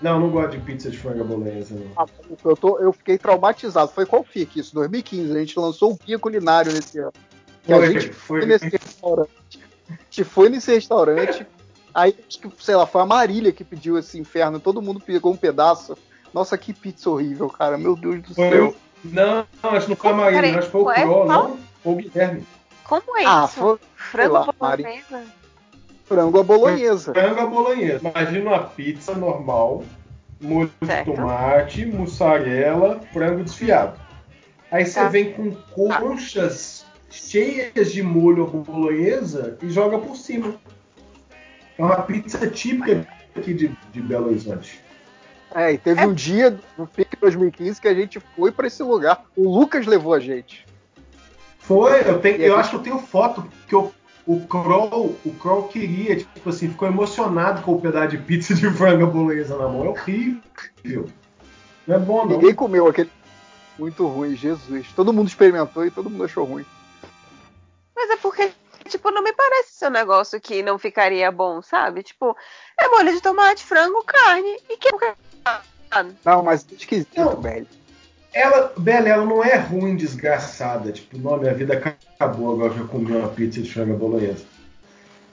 Não, 0.00 0.18
não 0.18 0.30
gosto 0.30 0.52
de 0.52 0.58
pizza 0.58 0.90
de 0.90 0.98
frango 0.98 1.20
à 1.20 1.24
bolonhesa, 1.24 1.74
não. 1.74 2.06
Eu, 2.44 2.56
tô, 2.56 2.78
eu 2.78 2.92
fiquei 2.92 3.16
traumatizado. 3.18 3.92
Foi 3.92 4.04
qual 4.04 4.24
FIC 4.24 4.58
isso? 4.58 4.74
2015. 4.74 5.36
A 5.36 5.40
gente 5.40 5.58
lançou 5.58 5.92
o 5.92 5.96
Guia 5.96 6.18
Culinário 6.18 6.72
nesse 6.72 6.98
ano. 6.98 7.12
Que 7.62 7.72
a 7.72 7.76
Foi, 7.76 7.86
gente 7.86 8.12
foi 8.12 8.40
foi. 8.40 8.48
nesse 8.48 8.68
restaurante. 8.68 9.60
A 9.88 9.92
gente 9.92 10.24
foi 10.24 10.48
nesse 10.48 10.74
restaurante. 10.74 11.46
Aí, 11.94 12.16
acho 12.26 12.38
que, 12.40 12.50
sei 12.64 12.74
lá, 12.76 12.86
foi 12.86 13.02
a 13.02 13.06
Marília 13.06 13.52
que 13.52 13.64
pediu 13.64 13.98
esse 13.98 14.18
inferno. 14.18 14.58
Todo 14.60 14.80
mundo 14.82 15.00
pegou 15.00 15.32
um 15.32 15.36
pedaço. 15.36 15.96
Nossa, 16.32 16.56
que 16.56 16.72
pizza 16.72 17.10
horrível, 17.10 17.48
cara. 17.48 17.76
Meu 17.76 17.94
Deus 17.94 18.22
do 18.22 18.34
Foi 18.34 18.50
céu. 18.50 18.68
o- 18.68 18.76
Não, 19.04 19.46
acho 19.64 19.86
que 19.86 19.90
não 19.90 19.96
foi 19.96 20.10
a 20.10 20.14
Marília, 20.14 20.40
Peraí, 20.42 20.58
acho 20.58 20.66
que 20.68 20.72
foi 20.72 20.82
o 20.82 20.90
é? 20.90 21.04
Não? 21.04 21.58
Foi 21.82 21.92
o 21.92 21.96
Guilherme. 21.96 22.46
Como 22.84 23.18
é 23.18 23.24
Ah, 23.26 23.44
isso? 23.46 23.54
foi 23.60 23.78
Frango 23.96 24.32
lá, 24.34 24.54
Mari. 24.60 24.82
bolonhesa? 24.84 25.24
frango 26.04 26.38
à 26.38 26.42
bolonhesa. 26.42 27.12
Frango 27.14 27.40
à 27.40 27.46
bolonhesa. 27.46 28.08
Imagina 28.08 28.50
uma 28.50 28.64
pizza 28.64 29.14
normal, 29.14 29.82
molho 30.40 30.70
Certo. 30.84 31.10
de 31.10 31.16
tomate, 31.16 31.86
mussarela, 31.86 33.00
frango 33.12 33.42
desfiado. 33.44 33.98
Aí 34.70 34.84
você 34.86 35.00
Tá. 35.00 35.08
vem 35.08 35.32
com 35.32 35.52
conchas 35.74 36.84
cheias 37.10 37.92
de 37.92 38.02
molho 38.02 38.44
à 38.44 38.46
bolonhesa 38.46 39.56
e 39.62 39.68
joga 39.70 39.98
por 39.98 40.16
cima. 40.16 40.54
É 41.78 41.82
uma 41.82 42.02
pizza 42.02 42.46
típica 42.48 43.06
aqui 43.36 43.54
de, 43.54 43.76
de 43.92 44.00
Belo 44.00 44.26
Horizonte. 44.28 44.80
É, 45.54 45.72
e 45.72 45.78
teve 45.78 46.04
um 46.06 46.14
dia 46.14 46.58
no 46.78 46.86
FIC 46.86 47.16
2015 47.20 47.80
que 47.80 47.88
a 47.88 47.94
gente 47.94 48.20
foi 48.36 48.50
pra 48.50 48.66
esse 48.66 48.82
lugar. 48.82 49.24
O 49.36 49.48
Lucas 49.58 49.86
levou 49.86 50.14
a 50.14 50.20
gente. 50.20 50.66
Foi, 51.58 52.00
eu, 52.08 52.18
tenho, 52.20 52.36
eu 52.36 52.50
gente- 52.50 52.60
acho 52.60 52.70
que 52.70 52.76
eu 52.76 52.80
tenho 52.80 52.98
foto 52.98 53.46
que 53.68 53.74
eu- 53.74 53.92
o 54.26 54.40
Kroll, 54.46 55.16
o 55.24 55.32
Kroll 55.34 55.64
queria, 55.68 56.16
tipo 56.16 56.48
assim, 56.48 56.68
ficou 56.68 56.88
emocionado 56.88 57.60
com 57.62 57.72
o 57.74 57.80
pedaço 57.80 58.08
de 58.10 58.18
pizza 58.18 58.54
de 58.54 58.70
frango 58.70 59.06
bolonhesa 59.08 59.56
na 59.58 59.68
mão. 59.68 59.84
É 59.84 59.88
horrível. 59.88 61.06
Não 61.86 61.96
é 61.96 61.98
bom, 61.98 62.24
não. 62.24 62.36
Ninguém 62.36 62.54
comeu 62.54 62.86
aquele. 62.88 63.10
Muito 63.78 64.06
ruim, 64.06 64.36
Jesus. 64.36 64.86
Todo 64.94 65.12
mundo 65.12 65.28
experimentou 65.28 65.84
e 65.84 65.90
todo 65.90 66.08
mundo 66.08 66.24
achou 66.24 66.44
ruim. 66.44 66.64
Mas 67.96 68.10
é 68.10 68.16
porque, 68.16 68.52
tipo, 68.92 69.10
não 69.10 69.22
me 69.22 69.32
parece 69.32 69.72
ser 69.72 69.86
um 69.88 69.90
negócio 69.90 70.40
que 70.40 70.62
não 70.62 70.78
ficaria 70.78 71.30
bom, 71.32 71.60
sabe? 71.60 72.02
Tipo, 72.02 72.36
é 72.78 72.88
molho 72.88 73.12
de 73.12 73.20
tomate, 73.20 73.64
frango, 73.64 74.02
carne 74.04 74.56
e 74.70 74.76
que 74.76 74.88
Não, 76.24 76.42
mas 76.42 76.64
é 76.70 76.74
esquisito, 76.74 77.16
Não. 77.16 77.40
velho. 77.40 77.66
Ela, 78.34 78.72
Bela, 78.78 79.08
ela 79.08 79.24
não 79.26 79.44
é 79.44 79.56
ruim, 79.56 79.94
desgraçada. 79.94 80.90
Tipo, 80.90 81.18
não, 81.18 81.36
minha 81.36 81.52
vida 81.52 81.74
acabou 81.74 82.54
agora 82.54 82.72
que 82.72 82.80
eu 82.80 82.88
comi 82.88 83.12
uma 83.12 83.28
pizza 83.28 83.60
de 83.60 83.70
frango 83.70 83.94
bolonhesa. 83.96 84.44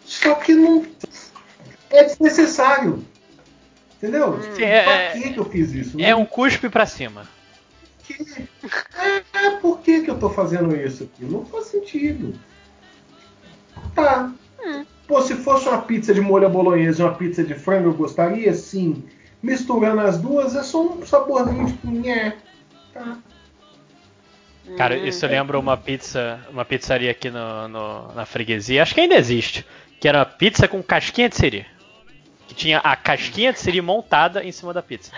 Só 0.04 0.36
que 0.36 0.54
não. 0.54 0.86
É 1.90 2.04
desnecessário. 2.04 3.06
Entendeu? 3.98 4.38
Sim, 4.56 4.64
é- 4.64 4.84
pra 4.84 5.12
que, 5.22 5.34
que 5.34 5.40
eu 5.40 5.46
fiz 5.46 5.72
isso? 5.72 5.98
É 6.02 6.14
um 6.16 6.26
cuspe 6.26 6.68
pra 6.70 6.86
cima. 6.86 7.28
que- 8.04 8.50
É, 9.34 9.52
por 9.62 9.80
que, 9.80 10.02
que 10.02 10.10
eu 10.10 10.20
tô 10.20 10.30
fazendo 10.30 10.76
isso 10.76 11.04
aqui? 11.04 11.24
Não 11.26 11.46
faz 11.46 11.68
sentido. 11.68 12.38
Tá. 13.96 14.32
Pô, 15.08 15.22
se 15.22 15.36
fosse 15.36 15.68
uma 15.68 15.82
pizza 15.82 16.14
de 16.14 16.22
molho 16.22 16.46
à 16.46 16.50
bolonhesa 16.50 17.02
e 17.02 17.06
uma 17.06 17.16
pizza 17.16 17.44
de 17.44 17.56
frango, 17.56 17.90
eu 17.90 17.94
gostaria, 17.94 18.54
sim. 18.54 19.04
Misturando 19.42 20.02
as 20.02 20.18
duas 20.20 20.56
é 20.56 20.62
só 20.64 20.84
um 20.84 21.06
saborzinho 21.06 21.66
tipo, 21.68 21.90
nhé. 21.90 22.36
Tá. 22.94 23.18
Cara, 24.78 24.96
isso 24.98 25.26
lembra 25.26 25.58
uma 25.58 25.76
pizza, 25.76 26.40
uma 26.52 26.64
pizzaria 26.64 27.10
aqui 27.10 27.32
no, 27.32 27.68
no- 27.68 28.14
na 28.14 28.26
freguesia, 28.26 28.84
acho 28.84 28.94
que 28.94 29.02
ainda 29.02 29.16
existe, 29.16 29.66
que 30.00 30.08
era 30.08 30.24
pizza 30.26 30.68
com 30.68 30.84
casquinha 30.84 31.28
de 31.28 31.36
siri. 31.36 31.66
Que 32.48 32.54
tinha 32.54 32.78
a 32.80 32.96
casquinha 32.96 33.52
de 33.52 33.60
siri 33.60 33.82
montada 33.82 34.44
em 34.44 34.52
cima 34.52 34.72
da 34.74 34.84
pizza. 34.84 35.12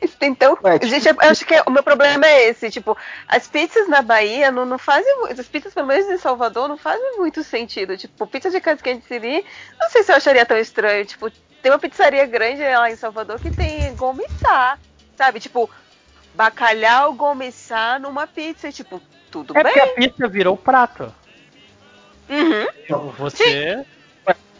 Isso 0.00 0.16
tem 0.16 0.34
tão. 0.34 0.56
Ué, 0.62 0.78
tipo- 0.78 0.86
Gente, 0.86 1.08
eu 1.08 1.16
acho 1.18 1.44
que 1.44 1.60
o 1.66 1.70
meu 1.70 1.82
problema 1.82 2.24
é 2.26 2.48
esse. 2.48 2.70
Tipo, 2.70 2.96
as 3.26 3.48
pizzas 3.48 3.88
na 3.88 4.00
Bahia 4.00 4.50
não, 4.50 4.64
não 4.64 4.78
fazem. 4.78 5.12
As 5.30 5.48
pizzas, 5.48 5.74
pelo 5.74 5.86
menos 5.88 6.08
em 6.08 6.18
Salvador, 6.18 6.68
não 6.68 6.78
fazem 6.78 7.16
muito 7.16 7.42
sentido. 7.42 7.96
Tipo, 7.96 8.26
pizza 8.26 8.48
de 8.50 8.60
siri, 9.06 9.44
não 9.80 9.90
sei 9.90 10.02
se 10.02 10.12
eu 10.12 10.16
acharia 10.16 10.46
tão 10.46 10.56
estranho. 10.56 11.04
Tipo, 11.04 11.30
tem 11.62 11.72
uma 11.72 11.78
pizzaria 11.78 12.24
grande 12.26 12.62
lá 12.62 12.90
em 12.90 12.96
Salvador 12.96 13.40
que 13.40 13.50
tem 13.50 13.94
gomissá. 13.96 14.78
Sabe? 15.16 15.40
Tipo, 15.40 15.68
bacalhau 16.34 17.12
gomissá 17.14 17.98
numa 17.98 18.26
pizza. 18.26 18.70
Tipo, 18.70 19.02
tudo 19.32 19.56
É 19.58 19.64
bem. 19.64 19.72
porque 19.72 19.80
a 19.80 19.94
pizza 19.94 20.28
virou 20.28 20.56
prato. 20.56 21.12
Uhum. 22.28 23.10
Você. 23.18 23.84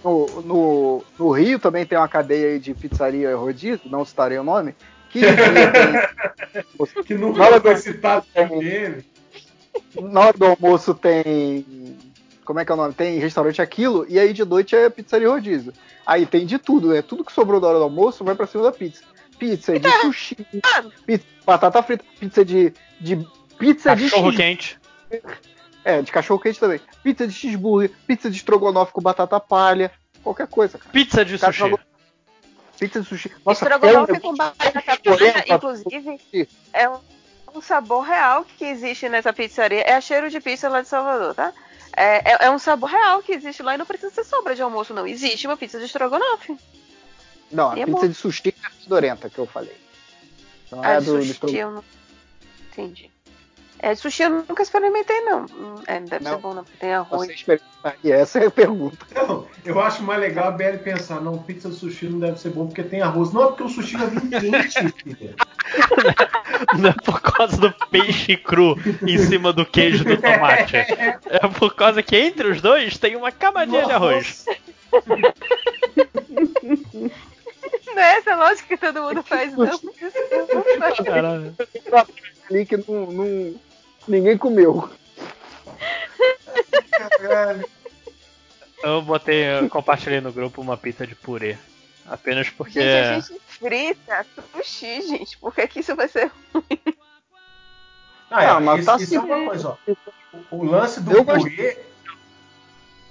No, 0.03 0.27
no, 0.43 1.05
no 1.19 1.31
Rio 1.33 1.59
também 1.59 1.85
tem 1.85 1.99
uma 1.99 2.07
cadeia 2.09 2.51
aí 2.51 2.59
de 2.61 2.73
pizzaria 2.73 3.37
rodízio, 3.37 3.81
não 3.91 4.05
citarei 4.05 4.39
o 4.39 4.45
nome, 4.45 4.75
que 5.11 5.21
Que 7.05 7.15
nunca 7.15 7.39
Nada 7.39 7.61
foi 7.61 7.75
do- 7.75 7.81
citado 7.81 8.27
por 8.35 8.63
ele. 8.63 9.05
na 10.01 10.21
hora 10.21 10.37
do 10.39 10.45
almoço 10.47 10.95
tem. 10.95 11.97
Como 12.45 12.59
é 12.61 12.65
que 12.65 12.73
é 12.73 12.75
o 12.75 12.79
nome? 12.79 12.95
Tem 12.95 13.19
restaurante 13.19 13.61
aquilo, 13.61 14.07
e 14.09 14.19
aí 14.19 14.33
de 14.33 14.45
noite 14.45 14.75
é 14.75 14.89
pizzaria 14.89 15.29
rodízio. 15.29 15.73
Aí 16.07 16.25
tem 16.25 16.47
de 16.47 16.59
tudo, 16.59 16.89
né? 16.89 17.03
Tudo 17.03 17.25
que 17.25 17.33
sobrou 17.33 17.61
da 17.61 17.69
hora 17.69 17.79
do 17.79 17.85
almoço 17.85 18.25
vai 18.25 18.35
pra 18.35 18.47
cima 18.47 18.63
da 18.63 18.73
pizza. 18.73 19.03
Pizza 19.39 19.79
de 19.79 19.89
sushi, 20.01 20.35
pizza 21.07 21.25
de 21.27 21.45
batata 21.47 21.83
frita, 21.83 22.05
pizza 22.19 22.45
de. 22.45 22.73
de 23.01 23.25
pizza 23.59 23.95
de 23.95 24.05
Cachorro 24.11 24.35
quente. 24.35 24.79
É, 25.85 26.03
de 26.03 26.11
cachorro 26.11 26.41
quente 26.41 26.59
também. 26.59 26.81
Pizza 27.03 27.27
de 27.27 27.33
cheeseburger, 27.33 27.91
pizza 28.07 28.29
de 28.31 28.37
estrogonofe 28.37 28.93
com 28.93 29.01
batata 29.01 29.39
palha, 29.39 29.91
qualquer 30.23 30.47
coisa, 30.49 30.77
cara. 30.79 30.91
Pizza 30.91 31.25
de 31.25 31.39
Cara, 31.39 31.53
sushi. 31.53 31.77
Pizza 32.79 33.01
de 33.01 33.09
sushi. 33.09 33.33
Nossa, 33.45 33.65
Estrogonofe 33.65 34.13
é 34.13 34.17
um- 34.17 34.21
com 34.21 34.35
batata 34.35 34.83
Porém, 35.03 35.33
palha, 35.33 35.45
inclusive, 35.55 36.21
é 36.73 36.89
um, 36.89 36.99
um 37.57 37.61
sabor 37.61 38.03
real 38.03 38.45
que 38.57 38.65
existe 38.65 39.09
nessa 39.09 39.33
pizzaria. 39.33 39.81
É 39.81 39.95
a 39.95 40.01
cheiro 40.01 40.31
de 40.31 40.41
pizza 40.41 40.69
lá 40.69 40.81
de 40.81 40.89
Salvador, 40.89 41.35
tá? 41.35 41.53
É, 41.97 42.33
é, 42.33 42.39
é 42.47 42.51
um 42.51 42.59
sabor 42.59 42.89
real 42.91 43.21
que 43.23 43.33
existe 43.33 43.63
lá 43.63 43.75
e 43.75 43.79
não 43.79 43.87
precisa 43.87 44.13
ser 44.13 44.25
sobra 44.25 44.55
de 44.55 44.63
almoço, 44.63 44.95
não. 44.95 45.07
Existe 45.07 45.47
uma 45.47 45.57
pizza 45.57 45.79
de 45.79 45.87
estrogonofe. 45.87 46.57
Não, 47.51 47.73
a 47.73 47.77
E 47.79 47.83
é 47.83 47.87
pizza 47.87 48.01
bom. 48.03 48.07
de 48.09 48.15
sushi 48.15 48.55
é 48.63 48.67
a 48.67 48.71
fedorenta 48.71 49.29
que 49.29 49.39
eu 49.39 49.47
falei. 49.47 49.77
Não 50.71 50.81
Ah, 50.85 50.91
é 50.93 51.01
do, 51.01 51.07
do 51.07 51.19
sushi 51.19 51.31
estrogonofe. 51.33 51.59
eu 51.61 51.71
não. 51.73 51.85
Entendi. 52.71 53.11
É, 53.81 53.95
sushi 53.95 54.25
eu 54.25 54.31
nunca 54.31 54.63
experimentei, 54.63 55.21
não. 55.21 55.47
É, 55.87 56.01
não 56.01 56.07
deve 56.07 56.25
Não. 56.25 56.33
ser 56.33 56.39
bom, 56.39 56.55
não, 56.55 56.65
porque 56.65 56.79
tem 56.79 56.95
arroz. 56.95 57.29
Você. 57.45 57.61
E 58.03 58.11
essa 58.11 58.41
é 58.41 58.47
a 58.47 58.51
pergunta. 58.51 58.99
Não, 59.15 59.47
eu 59.65 59.81
acho 59.81 60.03
mais 60.03 60.21
legal 60.21 60.49
a 60.49 60.51
BL 60.51 60.79
pensar, 60.83 61.21
não, 61.21 61.39
pizza 61.39 61.69
de 61.69 61.77
sushi 61.77 62.07
não 62.09 62.19
deve 62.19 62.41
ser 62.41 62.51
bom 62.51 62.67
porque 62.67 62.83
tem 62.83 63.01
arroz. 63.03 63.33
Não, 63.33 63.45
é 63.45 63.47
porque 63.47 63.63
o 63.63 63.69
sushi 63.69 63.97
vai 63.97 64.09
vir 64.09 64.21
quente, 64.41 64.93
filha. 65.03 65.35
Não 66.79 66.91
é 66.91 66.93
por 67.05 67.21
causa 67.21 67.57
do 67.57 67.73
peixe 67.91 68.37
cru 68.37 68.77
em 69.07 69.19
cima 69.19 69.53
do 69.53 69.65
queijo 69.65 70.05
do 70.05 70.17
tomate. 70.17 70.77
É 71.31 71.47
por 71.47 71.75
causa 71.75 72.03
que 72.03 72.17
entre 72.17 72.49
os 72.49 72.61
dois 72.61 72.99
tem 72.99 73.15
uma 73.15 73.31
camadinha 73.31 73.85
de 73.85 73.93
arroz. 73.93 74.45
Não 77.95 78.03
é 78.03 78.17
essa 78.19 78.35
lógica 78.37 78.69
que 78.69 78.77
todo 78.77 79.03
mundo 79.03 79.23
faz, 79.23 79.55
não. 79.57 79.79
Caralho. 81.05 81.55
Ali 82.51 82.65
que 82.67 82.77
não, 82.77 83.07
não- 83.13 83.55
ninguém 84.09 84.37
comeu. 84.39 84.89
Eu 88.83 89.03
botei, 89.03 89.45
eu 89.45 89.69
compartilhei 89.69 90.21
no 90.21 90.33
grupo 90.33 90.61
uma 90.61 90.77
pizza 90.77 91.07
de 91.07 91.15
purê. 91.15 91.57
Apenas 92.07 92.49
porque. 92.49 92.81
Gente, 92.81 92.89
a 92.91 93.21
gente 93.21 93.41
frita 93.47 94.27
sushi, 94.53 95.03
gente. 95.03 95.37
Por 95.39 95.55
que, 95.55 95.67
que 95.67 95.81
isso 95.81 95.95
vai 95.95 96.09
ser 96.09 96.31
Ah, 98.31 98.45
é, 98.45 98.47
Ah, 98.49 98.61
mas 98.61 98.79
isso, 98.81 98.87
tá 98.87 98.97
isso 98.97 99.15
é 99.15 99.19
assim. 99.19 99.27
uma 99.27 99.47
coisa, 99.47 99.69
ó. 99.69 99.77
O, 100.51 100.57
o 100.59 100.65
lance 100.65 101.01
do 101.01 101.13
Eu 101.13 101.25
gosto- 101.25 101.43
purê 101.51 101.77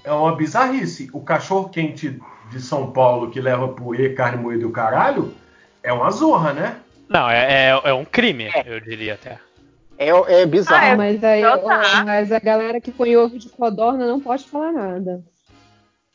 é 0.03 0.11
uma 0.11 0.35
bizarrice. 0.35 1.09
O 1.13 1.21
cachorro 1.21 1.69
quente 1.69 2.19
de 2.49 2.61
São 2.61 2.91
Paulo 2.91 3.29
que 3.29 3.41
leva 3.41 3.67
purê, 3.67 4.13
carne 4.13 4.41
moída 4.41 4.63
e 4.63 4.65
o 4.65 4.71
caralho 4.71 5.33
é 5.83 5.91
uma 5.93 6.09
zorra, 6.09 6.53
né? 6.53 6.79
Não, 7.09 7.29
é, 7.29 7.69
é, 7.69 7.81
é 7.89 7.93
um 7.93 8.05
crime, 8.05 8.49
eu 8.65 8.79
diria 8.79 9.13
até. 9.13 9.39
É, 9.97 10.09
é 10.09 10.45
bizarro. 10.45 10.83
Ah, 10.83 10.87
é. 10.89 10.95
mas, 10.95 11.23
aí, 11.23 11.41
tá. 11.41 12.03
mas 12.05 12.31
a 12.31 12.39
galera 12.39 12.79
que 12.79 12.91
põe 12.91 13.15
ovo 13.17 13.37
de 13.39 13.49
codorna 13.49 14.05
não 14.05 14.19
pode 14.19 14.45
falar 14.45 14.71
nada. 14.71 15.23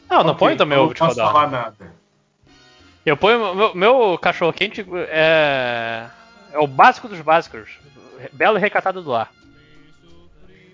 Não, 0.08 0.22
não 0.22 0.32
Ok, 0.32 0.38
põe 0.38 0.56
também 0.56 0.78
ovo 0.78 0.94
de 0.94 1.00
Não 1.00 1.06
posso 1.08 1.18
codorna. 1.18 1.32
falar 1.40 1.50
nada. 1.50 1.92
Eu 3.04 3.16
ponho. 3.16 3.54
Meu, 3.54 3.74
meu 3.74 4.18
cachorro 4.18 4.52
quente 4.52 4.86
é. 5.08 6.06
É 6.52 6.58
o 6.58 6.66
básico 6.66 7.08
dos 7.08 7.20
básicos. 7.20 7.78
Belo 8.32 8.58
e 8.58 8.60
recatado 8.60 9.02
do 9.02 9.10
lar. 9.10 9.32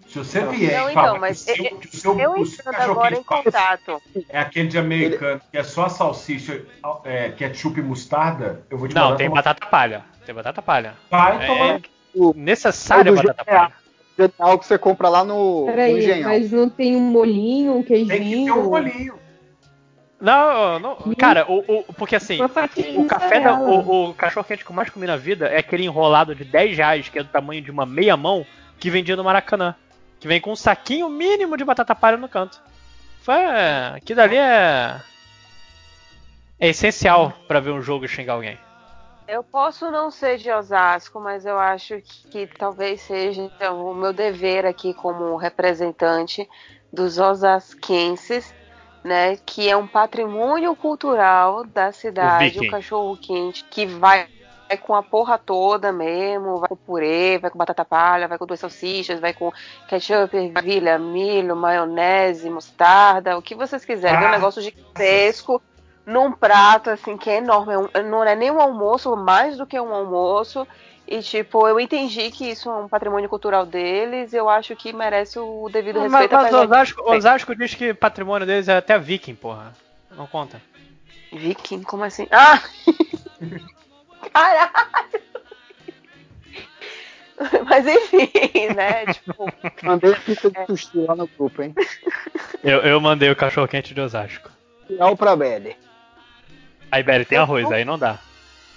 Se 0.08 0.18
você 0.18 0.40
vier 0.46 0.80
Não, 0.80 0.90
então, 0.90 1.18
mas 1.18 1.38
seu, 1.40 1.54
eu- 1.54 1.80
seu, 1.92 2.18
Eu 2.18 2.36
entrando 2.36 2.74
cachorro 2.74 2.90
agora 2.92 3.14
em 3.14 3.22
contato. 3.22 4.02
é 4.28 4.40
aquele 4.40 4.68
de 4.68 4.78
americano 4.78 5.40
que 5.50 5.56
é 5.58 5.62
só 5.62 5.88
salsicha, 5.88 6.62
é, 7.04 7.30
ketchup 7.30 7.78
e 7.78 7.82
mostarda, 7.82 8.62
eu 8.70 8.78
vou 8.78 8.88
te 8.88 8.94
Não, 8.94 9.16
tem 9.16 9.28
tomar- 9.28 9.42
batata 9.42 9.66
palha. 9.66 10.04
Tem 10.24 10.34
batata 10.34 10.62
palha. 10.62 10.94
Vai 11.10 11.44
É, 11.44 11.46
tomar. 11.46 11.80
O 12.18 12.34
necessária 12.36 13.10
É 13.10 13.12
do 13.12 13.16
batata 13.16 13.44
palha. 13.44 13.72
genial 14.18 14.58
que 14.58 14.66
você 14.66 14.76
compra 14.78 15.08
lá 15.08 15.22
no, 15.24 15.60
no 15.60 15.66
Peraí, 15.66 15.98
Engenhão. 15.98 16.28
mas 16.30 16.50
não 16.50 16.68
tem 16.68 16.96
um 16.96 17.00
molinho, 17.00 17.76
um 17.76 17.82
Tem 17.82 18.04
que 18.04 18.10
ter 18.10 18.18
queijinho? 18.18 18.54
um 18.56 18.70
olhinho. 18.70 19.14
Não, 20.20 20.80
não. 20.80 20.96
Cara, 21.16 21.46
o, 21.48 21.58
o- 21.60 21.84
porque 21.94 22.16
assim, 22.16 22.40
o 22.42 23.04
café 23.06 23.38
da, 23.38 23.54
o, 23.54 24.08
o 24.10 24.14
cachorro 24.14 24.44
quente 24.44 24.64
que 24.64 24.70
eu 24.70 24.74
mais 24.74 24.90
comi 24.90 25.06
na 25.06 25.16
vida 25.16 25.46
é 25.46 25.58
aquele 25.58 25.84
enrolado 25.84 26.34
de 26.34 26.44
10 26.44 26.76
reais, 26.76 27.08
que 27.08 27.20
é 27.20 27.22
do 27.22 27.28
tamanho 27.28 27.62
de 27.62 27.70
uma 27.70 27.86
meia 27.86 28.16
mão, 28.16 28.44
que 28.80 28.90
vendia 28.90 29.14
no 29.14 29.22
Maracanã. 29.22 29.76
Que 30.18 30.26
vem 30.26 30.40
com 30.40 30.50
um 30.50 30.56
saquinho 30.56 31.08
mínimo 31.08 31.56
de 31.56 31.64
batata 31.64 31.94
palha 31.94 32.16
no 32.16 32.28
canto. 32.28 32.60
Foi. 33.22 33.36
Que 34.04 34.12
dali 34.16 34.36
é. 34.36 34.96
É 36.58 36.68
essencial 36.68 37.32
pra 37.46 37.60
ver 37.60 37.70
um 37.70 37.80
jogo 37.80 38.04
e 38.04 38.08
xingar 38.08 38.32
alguém. 38.32 38.58
Eu 39.28 39.44
posso 39.44 39.90
não 39.90 40.10
ser 40.10 40.38
de 40.38 40.50
Osasco, 40.50 41.20
mas 41.20 41.44
eu 41.44 41.58
acho 41.58 42.00
que, 42.00 42.46
que 42.46 42.58
talvez 42.58 43.02
seja 43.02 43.50
o 43.70 43.92
meu 43.94 44.10
dever 44.10 44.64
aqui 44.64 44.94
como 44.94 45.36
representante 45.36 46.48
dos 46.90 47.18
osasquenses, 47.18 48.54
né, 49.04 49.36
que 49.44 49.68
é 49.68 49.76
um 49.76 49.86
patrimônio 49.86 50.74
cultural 50.74 51.62
da 51.62 51.92
cidade, 51.92 52.54
Viking. 52.54 52.68
o 52.68 52.70
cachorro 52.70 53.18
quente, 53.18 53.64
que 53.64 53.84
vai, 53.84 54.26
vai 54.66 54.78
com 54.78 54.94
a 54.94 55.02
porra 55.02 55.36
toda 55.36 55.92
mesmo, 55.92 56.60
vai 56.60 56.68
com 56.70 56.76
purê, 56.76 57.36
vai 57.38 57.50
com 57.50 57.58
batata 57.58 57.84
palha, 57.84 58.28
vai 58.28 58.38
com 58.38 58.46
duas 58.46 58.60
salsichas, 58.60 59.20
vai 59.20 59.34
com 59.34 59.52
ketchup, 59.88 60.34
ervilha, 60.38 60.98
milho, 60.98 61.54
maionese, 61.54 62.48
mostarda, 62.48 63.36
o 63.36 63.42
que 63.42 63.54
vocês 63.54 63.84
quiserem, 63.84 64.20
Vem 64.20 64.28
um 64.28 64.32
Ah. 64.32 64.36
negócio 64.36 64.62
gigantesco 64.62 65.60
num 66.08 66.32
prato 66.32 66.88
assim 66.88 67.18
que 67.18 67.28
é 67.28 67.36
enorme, 67.36 67.74
é 67.92 68.02
não 68.02 68.24
é 68.24 68.34
nem 68.34 68.50
um 68.50 68.60
almoço, 68.60 69.14
mais 69.14 69.58
do 69.58 69.66
que 69.66 69.78
um 69.78 69.94
almoço. 69.94 70.66
E 71.06 71.20
tipo, 71.22 71.66
eu 71.68 71.78
entendi 71.78 72.30
que 72.30 72.50
isso 72.50 72.68
é 72.68 72.74
um 72.74 72.88
patrimônio 72.88 73.28
cultural 73.28 73.64
deles, 73.64 74.32
eu 74.32 74.48
acho 74.48 74.74
que 74.74 74.92
merece 74.92 75.38
o 75.38 75.68
devido 75.70 76.00
Mas, 76.00 76.10
respeito. 76.12 76.34
mas 76.34 76.48
de- 76.50 76.54
Osasco, 76.56 77.02
Osasco 77.12 77.54
diz 77.54 77.74
que 77.74 77.94
patrimônio 77.94 78.46
deles 78.46 78.68
é 78.68 78.76
até 78.76 78.98
viking, 78.98 79.34
porra. 79.34 79.72
Não 80.10 80.26
conta. 80.26 80.60
Viking, 81.32 81.82
como 81.82 82.04
assim? 82.04 82.26
Ah! 82.30 82.60
Caralho! 84.32 84.70
Mas 87.68 87.86
enfim, 87.86 88.30
né? 88.74 89.06
Tipo, 89.06 89.46
Mandei 89.82 90.12
a 90.12 90.16
pizza 90.16 90.50
de 90.50 90.66
sushi 90.66 90.98
lá 91.06 91.14
no 91.14 91.26
grupo, 91.28 91.62
hein? 91.62 91.74
Eu, 92.64 92.78
eu 92.80 93.00
mandei 93.00 93.30
o 93.30 93.36
cachorro 93.36 93.68
quente 93.68 93.94
de 93.94 94.00
Osasco. 94.00 94.50
Final 94.88 95.16
pra 95.16 95.36
Belly. 95.36 95.76
Aí, 96.90 97.02
Belly, 97.02 97.24
tem 97.24 97.38
arroz, 97.38 97.70
aí 97.70 97.84
não 97.84 97.98
dá. 97.98 98.18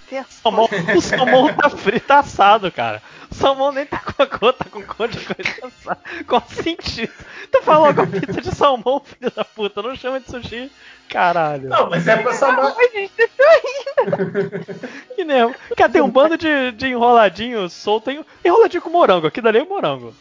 tem- 0.09 0.23
Salmão, 0.29 0.67
o 0.97 1.01
salmão 1.01 1.53
tá 1.53 1.69
frito, 1.69 2.07
tá 2.07 2.19
assado, 2.19 2.69
cara. 2.71 3.01
O 3.31 3.35
salmão 3.35 3.71
nem 3.71 3.85
tá 3.85 3.99
com 3.99 4.21
a 4.21 4.27
cor, 4.27 4.51
tá 4.53 4.65
com 4.65 4.81
cor 4.83 5.07
de 5.07 5.19
coisa 5.19 5.49
assada. 5.65 5.99
Qual 6.27 6.43
sentido? 6.49 7.13
Tu 7.49 7.61
falou 7.63 7.93
com 7.93 8.05
pizza 8.07 8.41
de 8.41 8.53
salmão, 8.53 9.01
filho 9.05 9.31
da 9.33 9.45
puta, 9.45 9.81
não 9.81 9.95
chama 9.95 10.19
de 10.19 10.29
sushi. 10.29 10.69
Caralho. 11.07 11.69
Não, 11.69 11.89
mas 11.89 12.07
é 12.07 12.17
pra 12.17 12.33
salvar. 12.33 12.73
Ai, 12.77 12.89
gente, 12.93 13.13
Que 15.15 15.25
nem. 15.25 15.53
Cara, 15.75 15.89
tem 15.91 16.01
um 16.01 16.09
bando 16.09 16.37
de, 16.37 16.71
de 16.71 16.87
enroladinho 16.87 17.69
solto. 17.69 18.05
Tem 18.05 18.25
enroladinho 18.45 18.81
com 18.81 18.89
morango. 18.89 19.27
Aqui 19.27 19.41
dali 19.41 19.59
é 19.59 19.65
morango. 19.65 20.13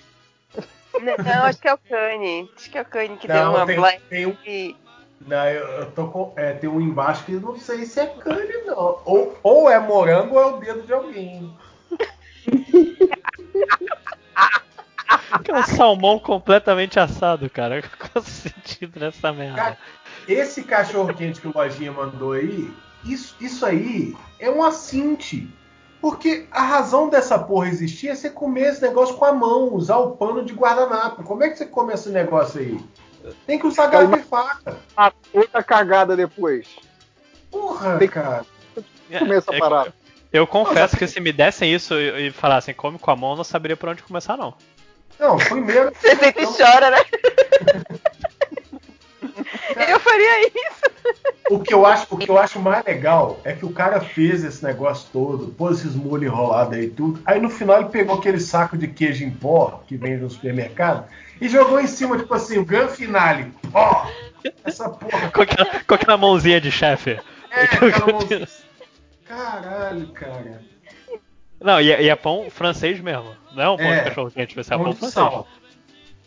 Não, 1.00 1.44
acho 1.44 1.60
que 1.60 1.68
é 1.68 1.74
o 1.74 1.78
Kanye. 1.78 2.48
Acho 2.56 2.70
que 2.70 2.78
é 2.78 2.82
o 2.82 2.84
Kanye 2.84 3.16
que 3.16 3.28
deu 3.28 3.36
Não, 3.36 3.54
uma 3.54 3.66
tem, 3.66 3.76
black. 3.76 4.00
tem 4.08 4.26
um. 4.26 4.36
Não, 5.26 5.44
eu, 5.48 5.66
eu 5.66 5.90
tô 5.92 6.08
com. 6.08 6.32
É, 6.36 6.52
tem 6.52 6.68
um 6.68 6.80
embaixo 6.80 7.24
que 7.24 7.32
não 7.32 7.56
sei 7.58 7.84
se 7.84 8.00
é 8.00 8.06
cane, 8.06 8.64
não. 8.64 9.00
Ou, 9.04 9.38
ou 9.42 9.70
é 9.70 9.78
morango 9.78 10.34
ou 10.34 10.40
é 10.40 10.46
o 10.46 10.56
dedo 10.56 10.82
de 10.82 10.92
alguém. 10.92 11.54
Que 15.44 15.50
é 15.50 15.54
um 15.54 15.62
salmão 15.62 16.18
completamente 16.18 16.98
assado, 16.98 17.48
cara. 17.50 17.82
Qual 17.98 18.22
o 18.22 18.26
sentido 18.26 18.98
nessa 18.98 19.32
merda? 19.32 19.76
Esse 20.26 20.62
cachorro 20.62 21.14
quente 21.14 21.40
que 21.40 21.48
o 21.48 21.52
Lojinha 21.54 21.92
mandou 21.92 22.32
aí, 22.32 22.72
isso, 23.04 23.36
isso 23.40 23.64
aí 23.64 24.16
é 24.38 24.50
um 24.50 24.62
assinte. 24.62 25.48
Porque 26.00 26.46
a 26.50 26.62
razão 26.62 27.10
dessa 27.10 27.38
porra 27.38 27.68
existir 27.68 28.08
é 28.08 28.14
você 28.14 28.30
comer 28.30 28.70
esse 28.70 28.80
negócio 28.80 29.16
com 29.16 29.24
a 29.26 29.32
mão, 29.32 29.74
usar 29.74 29.98
o 29.98 30.12
pano 30.12 30.42
de 30.42 30.54
guardanapo. 30.54 31.22
Como 31.24 31.44
é 31.44 31.50
que 31.50 31.56
você 31.56 31.66
come 31.66 31.92
esse 31.92 32.08
negócio 32.08 32.60
aí? 32.60 32.80
Tem 33.46 33.58
que 33.58 33.66
usar 33.66 33.86
garfo 33.88 34.16
e 34.16 34.22
faca. 34.22 34.76
A 34.96 35.12
outra 35.32 35.62
cagada 35.62 36.16
depois. 36.16 36.66
Porra, 37.50 37.98
Tem- 37.98 38.08
cara. 38.08 38.44
Começa 39.18 39.52
a 39.52 39.56
É- 39.56 39.58
parar. 39.58 39.92
Eu 40.32 40.46
confesso 40.46 40.96
que 40.96 41.06
se 41.08 41.18
me 41.20 41.32
dessem 41.32 41.72
isso 41.74 41.94
e 41.94 42.28
e 42.28 42.30
falassem 42.30 42.72
come 42.72 42.98
com 42.98 43.10
a 43.10 43.16
mão, 43.16 43.30
eu 43.32 43.36
não 43.38 43.44
saberia 43.44 43.76
por 43.76 43.88
onde 43.88 44.02
começar, 44.02 44.36
não. 44.36 44.54
Não, 45.18 45.36
primeiro. 45.36 45.92
Você 46.00 46.14
sempre 46.16 46.44
Não, 46.44 46.52
chora, 46.56 46.90
né? 46.90 46.98
Eu 49.88 50.00
faria 50.00 50.46
isso. 50.46 50.80
o, 51.50 51.58
que 51.60 51.74
eu 51.74 51.84
acho, 51.86 52.06
o 52.10 52.16
que 52.16 52.30
eu 52.30 52.38
acho 52.38 52.58
mais 52.60 52.84
legal 52.84 53.40
é 53.44 53.52
que 53.52 53.64
o 53.64 53.72
cara 53.72 54.00
fez 54.00 54.44
esse 54.44 54.62
negócio 54.64 55.08
todo, 55.12 55.48
pôs 55.48 55.78
esses 55.80 55.94
molhos 55.94 56.26
enrolados 56.32 56.74
aí 56.76 56.84
e 56.84 56.90
tudo. 56.90 57.20
Aí 57.24 57.40
no 57.40 57.50
final 57.50 57.80
ele 57.80 57.88
pegou 57.88 58.16
aquele 58.16 58.40
saco 58.40 58.76
de 58.76 58.86
queijo 58.88 59.24
em 59.24 59.30
pó 59.30 59.82
que 59.86 59.96
vende 59.96 60.22
no 60.22 60.30
supermercado 60.30 61.06
e 61.40 61.48
jogou 61.48 61.80
em 61.80 61.86
cima, 61.86 62.16
tipo 62.18 62.32
assim, 62.34 62.58
o 62.58 62.64
gran 62.64 62.88
finale. 62.88 63.52
Pó! 63.72 64.06
Essa 64.64 64.88
porra. 64.88 65.30
Com 65.30 65.42
aquela, 65.42 65.80
com 65.84 65.94
aquela 65.94 66.16
mãozinha 66.16 66.60
de 66.60 66.70
chefe. 66.70 67.18
É, 67.50 67.62
aquela 67.64 68.12
mãozinha. 68.12 68.48
Caralho, 69.26 70.08
cara. 70.08 70.62
Não, 71.60 71.80
e 71.80 71.92
é, 71.92 72.02
e 72.02 72.08
é 72.08 72.16
pão 72.16 72.48
francês 72.50 73.00
mesmo. 73.00 73.36
Não 73.54 73.62
é 73.62 73.68
um 73.70 73.76
pão 73.76 73.86
É, 73.86 73.98
de 73.98 74.08
cachorro 74.08 74.30
quente, 74.30 74.54
você 74.56 74.72
é 74.72 74.76
Pão 74.76 74.84
pão 74.84 74.92
francês. 74.94 75.12
sal. 75.12 75.46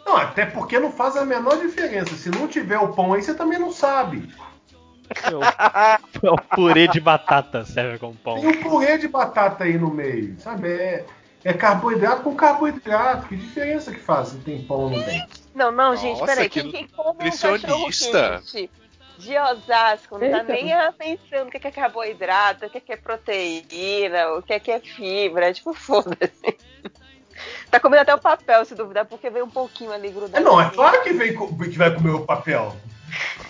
Não, 0.05 0.17
até 0.17 0.45
porque 0.45 0.79
não 0.79 0.91
faz 0.91 1.15
a 1.17 1.25
menor 1.25 1.57
diferença. 1.59 2.13
Se 2.15 2.29
não 2.29 2.47
tiver 2.47 2.77
o 2.77 2.89
pão 2.93 3.13
aí, 3.13 3.21
você 3.23 3.33
também 3.33 3.57
não 3.57 3.71
sabe. 3.71 4.29
É 5.23 5.35
o, 5.35 5.43
é 5.43 6.31
o 6.31 6.35
purê 6.35 6.87
de 6.87 6.99
batata 6.99 7.65
serve 7.65 7.97
como 7.99 8.13
pão. 8.15 8.35
Tem 8.39 8.47
um 8.47 8.61
purê 8.61 8.97
de 8.97 9.07
batata 9.07 9.63
aí 9.63 9.77
no 9.77 9.89
meio, 9.89 10.35
sabe? 10.39 10.69
É, 10.71 11.05
é 11.43 11.53
carboidrato 11.53 12.23
com 12.23 12.35
carboidrato. 12.35 13.27
Que 13.27 13.35
diferença 13.35 13.91
que 13.91 13.99
faz 13.99 14.29
se 14.29 14.37
tem 14.37 14.63
pão 14.63 14.81
ou 14.81 14.89
não 14.89 15.03
tem? 15.03 15.27
Não, 15.53 15.71
não, 15.71 15.95
gente, 15.95 16.19
Nossa, 16.19 16.33
peraí. 16.33 16.49
que 16.49 16.61
Quem, 16.61 16.71
quem 16.71 16.87
come 16.87 17.09
um 17.09 17.31
cachorro 17.31 17.53
nutricionista. 17.53 18.41
quente 18.51 18.69
de 19.17 19.37
Osasco 19.37 20.17
não 20.17 20.29
tá 20.31 20.43
nem 20.43 20.73
pensando 20.97 21.47
o 21.47 21.51
que 21.51 21.57
é 21.57 21.59
que 21.59 21.67
é 21.67 21.71
carboidrato, 21.71 22.65
o 22.65 22.69
que 22.69 22.77
é 22.77 22.81
que 22.81 22.93
é 22.93 22.97
proteína, 22.97 24.33
o 24.33 24.41
que 24.41 24.53
é 24.53 24.59
que 24.59 24.71
é 24.71 24.79
fibra. 24.79 25.53
Tipo, 25.53 25.73
foda-se. 25.75 26.57
Tá 27.69 27.79
comendo 27.79 28.01
até 28.01 28.13
o 28.13 28.19
papel, 28.19 28.63
se 28.65 28.75
duvidar, 28.75 29.05
porque 29.05 29.29
veio 29.29 29.45
um 29.45 29.49
pouquinho 29.49 29.91
ali 29.91 30.09
grudado. 30.09 30.37
É, 30.37 30.41
não, 30.41 30.61
é 30.61 30.69
claro 30.69 31.03
que, 31.03 31.13
vem, 31.13 31.35
que 31.35 31.77
vai 31.77 31.93
comer 31.93 32.11
o 32.11 32.25
papel. 32.25 32.75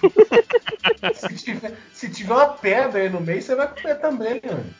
se, 1.15 1.35
tiver, 1.35 1.73
se 1.93 2.09
tiver 2.09 2.33
uma 2.33 2.49
pedra 2.49 3.01
aí 3.01 3.09
no 3.09 3.21
meio, 3.21 3.41
você 3.41 3.55
vai 3.55 3.67
comer 3.67 3.95
também, 3.95 4.41
mano. 4.45 4.73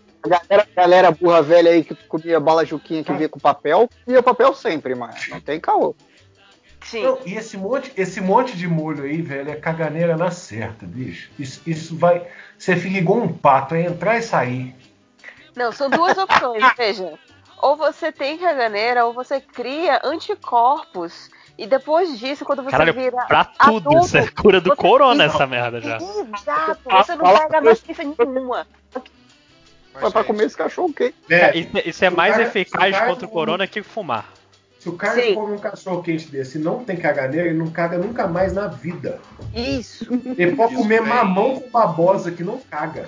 A 0.26 0.28
galera, 0.28 0.68
galera 0.74 1.10
burra 1.10 1.42
velha 1.42 1.70
aí 1.70 1.84
que 1.84 1.94
comia 1.94 2.40
bala 2.40 2.64
juquinha 2.64 3.04
que 3.04 3.12
vinha 3.12 3.28
com 3.28 3.38
papel, 3.38 3.88
comia 4.04 4.22
papel 4.22 4.52
sempre, 4.54 4.94
mas 4.94 5.28
não 5.28 5.40
tem 5.40 5.60
caô. 5.60 5.94
Sim. 6.82 7.02
Não, 7.02 7.18
e 7.24 7.34
esse 7.34 7.56
monte, 7.56 7.92
esse 7.96 8.20
monte 8.20 8.56
de 8.56 8.68
molho 8.68 9.04
aí, 9.04 9.20
velho, 9.20 9.50
é 9.50 9.56
caganeira 9.56 10.16
na 10.16 10.30
certa, 10.30 10.86
bicho. 10.86 11.30
Isso, 11.38 11.60
isso 11.66 11.96
vai. 11.96 12.26
Você 12.56 12.76
fica 12.76 12.98
igual 12.98 13.18
um 13.18 13.32
pato, 13.32 13.74
é 13.74 13.82
entrar 13.82 14.18
e 14.18 14.22
sair. 14.22 14.74
Não, 15.54 15.72
são 15.72 15.90
duas 15.90 16.16
opções, 16.16 16.62
veja. 16.78 17.18
Ou 17.60 17.76
você 17.76 18.12
tem 18.12 18.38
caganeira, 18.38 19.04
ou 19.04 19.12
você 19.12 19.40
cria 19.40 20.00
anticorpos. 20.04 21.28
E 21.58 21.66
depois 21.66 22.18
disso, 22.18 22.44
quando 22.44 22.62
você 22.62 22.72
Caralho, 22.72 22.92
vira 22.92 23.24
pra 23.26 23.44
tudo, 23.44 23.88
adulto, 23.88 24.06
isso 24.06 24.18
é 24.18 24.28
cura 24.28 24.60
do 24.60 24.76
corona 24.76 25.24
essa 25.24 25.46
merda 25.46 25.80
já. 25.80 25.96
Exato, 25.96 26.80
você 26.84 27.16
não 27.16 27.24
pega 27.24 27.60
mais 27.62 27.80
doença 27.80 28.04
nenhuma. 28.04 28.66
Mas, 30.02 30.12
pra 30.12 30.22
gente, 30.22 30.26
comer 30.28 30.44
esse 30.46 30.56
cachorro 30.56 30.92
quente. 30.92 31.14
É, 31.30 31.56
Isso, 31.58 31.70
isso 31.84 32.04
é 32.04 32.08
Se 32.08 32.14
o 32.14 32.16
mais 32.16 32.32
cara- 32.32 32.44
eficaz 32.44 32.96
o 32.96 33.06
contra 33.06 33.26
o 33.26 33.30
corona 33.30 33.66
que 33.66 33.82
fumar. 33.82 34.32
se 34.78 34.88
o 34.88 34.92
cara 34.92 35.20
Sim. 35.20 35.34
come 35.34 35.54
um 35.54 35.58
cachorro 35.58 36.02
quente 36.02 36.28
desse 36.28 36.58
e 36.58 36.60
não 36.60 36.84
tem 36.84 36.96
caganeira, 36.96 37.48
ele 37.48 37.58
não 37.58 37.70
caga 37.70 37.98
nunca 37.98 38.26
mais 38.26 38.52
na 38.52 38.66
vida. 38.68 39.18
Isso. 39.54 40.06
Ele 40.38 40.54
pode 40.54 40.74
Isso 40.74 40.82
comer 40.82 41.00
mamão 41.02 41.60
com 41.60 41.70
babosa 41.70 42.30
que 42.30 42.44
não 42.44 42.58
caga. 42.60 43.06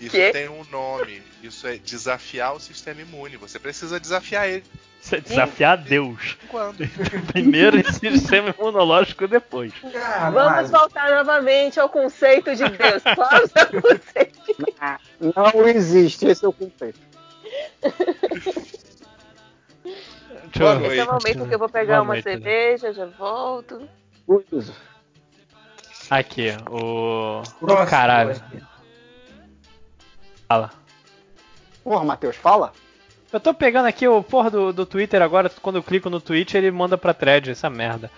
Isso 0.00 0.10
Quê? 0.10 0.30
tem 0.32 0.48
um 0.48 0.64
nome. 0.70 1.22
Isso 1.42 1.66
é 1.66 1.76
desafiar 1.76 2.54
o 2.54 2.60
sistema 2.60 3.00
imune. 3.02 3.36
Você 3.36 3.58
precisa 3.58 4.00
desafiar 4.00 4.48
ele. 4.48 4.64
Você 5.00 5.20
desafiar 5.20 5.76
Deus. 5.78 6.36
Quando? 6.48 6.78
Primeiro 7.32 7.78
esse 7.78 7.98
sistema 7.98 8.54
imunológico 8.56 9.26
depois. 9.28 9.72
Caralho. 9.92 10.32
Vamos 10.34 10.70
voltar 10.70 11.10
novamente 11.10 11.78
ao 11.80 11.88
conceito 11.88 12.54
de 12.54 12.62
Deus. 12.68 13.02
Qual 13.14 13.30
é 13.32 13.42
o 13.42 13.48
seu 13.48 13.82
conceito? 13.82 14.74
Não 15.22 15.68
existe, 15.68 16.26
esse 16.26 16.44
é 16.44 16.48
o 16.48 16.52
conceito. 16.52 16.98
Deixa 19.82 20.58
Boa 20.58 20.72
eu- 20.72 20.80
noite. 20.80 20.92
Esse 20.92 21.00
é 21.00 21.04
o 21.04 21.12
momento 21.12 21.48
que 21.48 21.54
eu 21.54 21.58
vou 21.58 21.68
pegar 21.68 21.94
Boa 21.96 22.02
uma 22.04 22.12
noite, 22.14 22.24
cerveja, 22.24 22.92
já 22.92 23.06
volto. 23.06 23.88
Isso. 24.52 24.74
Aqui, 26.10 26.48
o. 26.70 27.42
Próximo, 27.60 27.86
Caralho. 27.88 28.42
Fala. 30.48 30.70
Porra, 31.82 32.04
Matheus, 32.04 32.36
fala. 32.36 32.72
Eu 33.32 33.40
tô 33.40 33.54
pegando 33.54 33.86
aqui 33.86 34.06
o 34.06 34.22
porra 34.22 34.50
do, 34.50 34.72
do 34.72 34.84
Twitter 34.84 35.22
agora, 35.22 35.50
quando 35.62 35.76
eu 35.76 35.82
clico 35.82 36.10
no 36.10 36.20
tweet 36.20 36.54
ele 36.56 36.70
manda 36.70 36.98
pra 36.98 37.14
thread, 37.14 37.50
essa 37.50 37.70
merda. 37.70 38.10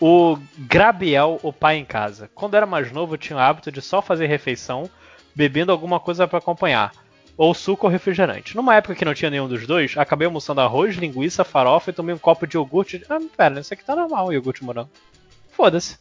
O 0.00 0.38
Grabiel, 0.56 1.38
o 1.42 1.52
pai 1.52 1.76
em 1.76 1.84
casa. 1.84 2.30
Quando 2.34 2.54
era 2.54 2.64
mais 2.66 2.92
novo, 2.92 3.14
eu 3.14 3.18
tinha 3.18 3.36
o 3.36 3.40
hábito 3.40 3.70
de 3.72 3.82
só 3.82 4.00
fazer 4.00 4.26
refeição, 4.26 4.88
bebendo 5.34 5.72
alguma 5.72 5.98
coisa 6.00 6.26
pra 6.28 6.38
acompanhar. 6.38 6.92
Ou 7.36 7.54
suco 7.54 7.86
ou 7.86 7.92
refrigerante. 7.92 8.54
Numa 8.54 8.74
época 8.74 8.94
que 8.94 9.04
não 9.04 9.14
tinha 9.14 9.30
nenhum 9.30 9.48
dos 9.48 9.66
dois, 9.66 9.96
acabei 9.96 10.26
almoçando 10.26 10.60
arroz, 10.60 10.96
linguiça, 10.96 11.42
farofa 11.44 11.90
e 11.90 11.92
tomei 11.94 12.14
um 12.14 12.18
copo 12.18 12.46
de 12.46 12.56
iogurte. 12.56 13.02
Ah, 13.08 13.18
pera, 13.36 13.60
isso 13.60 13.72
aqui 13.72 13.84
tá 13.84 13.96
normal, 13.96 14.32
iogurte 14.32 14.62
morango. 14.62 14.90
Foda-se. 15.52 15.96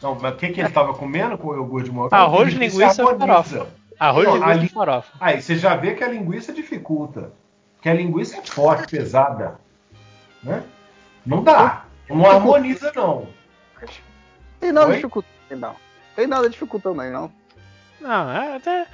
Não, 0.00 0.14
mas 0.14 0.34
o 0.34 0.36
que, 0.36 0.50
que 0.50 0.60
ele 0.60 0.68
tava 0.68 0.94
comendo 0.94 1.36
com 1.36 1.48
o 1.48 1.54
iogurte 1.54 1.90
morango? 1.90 2.14
Arroz, 2.14 2.50
Ele 2.54 2.68
linguiça, 2.68 3.02
harmoniza. 3.02 3.26
farofa. 3.26 3.66
Arroz, 3.98 4.26
Não, 4.28 4.34
linguiça 4.36 4.64
e 4.64 4.68
farofa. 4.68 5.12
Aí 5.18 5.42
você 5.42 5.56
já 5.56 5.74
vê 5.74 5.94
que 5.94 6.04
a 6.04 6.08
linguiça 6.08 6.52
dificulta. 6.52 7.32
Porque 7.74 7.88
a 7.88 7.94
linguiça 7.94 8.36
é 8.36 8.42
forte, 8.42 8.88
pesada. 8.96 9.58
Né? 10.42 10.62
Não 11.24 11.42
dá. 11.42 11.86
Não 12.08 12.24
harmoniza, 12.24 12.92
não. 12.94 13.26
Tem 14.60 14.70
nada 14.70 14.88
Oi? 14.88 14.96
dificultando, 14.96 15.34
não. 15.50 15.74
Tem 16.14 16.26
nada 16.26 16.48
dificultando 16.48 17.00
aí, 17.00 17.10
não. 17.10 17.32
Não, 18.00 18.30
é 18.30 18.56
até. 18.56 18.86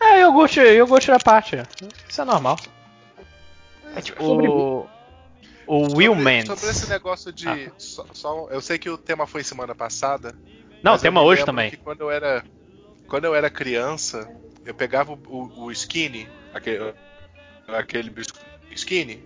É 0.00 0.20
iogurte, 0.20 0.60
iogurte 0.60 1.08
da 1.08 1.18
parte. 1.18 1.56
Isso 2.08 2.20
é 2.20 2.24
normal. 2.24 2.56
O. 4.20 4.86
O 5.68 5.96
Will 5.96 6.14
sobre, 6.14 6.70
esse 6.70 6.88
negócio 6.88 7.32
de. 7.32 7.48
Ah. 7.48 7.70
só- 7.76 8.06
só- 8.12 8.48
eu 8.50 8.60
sei 8.60 8.78
que 8.78 8.88
o 8.88 8.96
tema 8.96 9.26
foi 9.26 9.42
semana 9.42 9.74
passada. 9.74 10.32
Não, 10.80 10.92
eu 10.92 10.98
tema 10.98 11.22
hoje 11.22 11.44
também. 11.44 11.70
Que 11.70 11.76
quando 11.76 12.02
eu 12.02 12.10
era. 12.10 12.44
Quando 13.08 13.24
eu 13.24 13.34
era 13.34 13.50
criança, 13.50 14.30
eu 14.64 14.74
pegava 14.74 15.12
o, 15.12 15.18
o, 15.28 15.64
o 15.64 15.72
skinny, 15.72 16.28
aquele, 16.54 16.94
aquele 17.68 18.10
biscoito 18.10 18.46
skinny, 18.72 19.24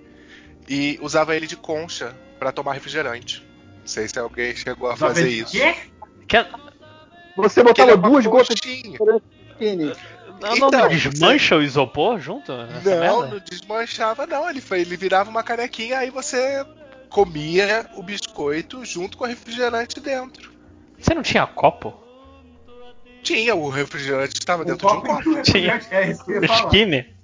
e 0.68 0.98
usava 1.02 1.34
ele 1.36 1.46
de 1.46 1.56
concha 1.56 2.16
pra 2.38 2.52
tomar 2.52 2.72
refrigerante. 2.72 3.46
Não 3.80 3.86
sei 3.86 4.06
se 4.08 4.18
alguém 4.18 4.54
chegou 4.56 4.90
a 4.90 4.96
fazer 4.96 5.28
isso. 5.28 5.52
quê? 5.52 5.74
Que- 6.26 6.46
Você 7.36 7.62
botava 7.62 7.92
é 7.92 7.96
duas 7.96 8.26
gotas 8.26 8.56
de. 8.60 8.82
Não, 10.40 10.56
não 10.56 10.68
Então, 10.68 10.88
desmancha 10.88 11.56
o 11.56 11.62
isopor 11.62 12.18
junto? 12.18 12.50
nessa 12.66 12.90
Não, 12.90 13.20
merda? 13.20 13.34
não 13.34 13.38
desmanchava, 13.40 14.26
não. 14.26 14.48
Ele, 14.48 14.60
foi, 14.60 14.80
ele 14.80 14.96
virava 14.96 15.28
uma 15.28 15.42
canequinha, 15.42 15.98
aí 15.98 16.10
você 16.10 16.64
comia 17.08 17.86
o 17.96 18.02
biscoito 18.02 18.84
junto 18.84 19.18
com 19.18 19.24
o 19.24 19.26
refrigerante 19.26 20.00
dentro. 20.00 20.50
Você 20.98 21.14
não 21.14 21.22
tinha 21.22 21.46
copo? 21.46 21.94
Tinha, 23.22 23.54
o 23.54 23.68
refrigerante 23.68 24.34
estava 24.38 24.62
O 24.62 24.64
dentro 24.64 24.86
de 24.88 24.94
um 24.94 25.00
copo 25.00 25.08
copo. 25.16 25.28
o 25.30 25.34
refrigerante. 25.34 25.86
É 25.90 26.10
isso 26.10 26.24
que 26.24 26.32
eu 26.32 26.42
ia 26.42 26.48
falar. 26.48 26.64
Skinny? 26.64 27.14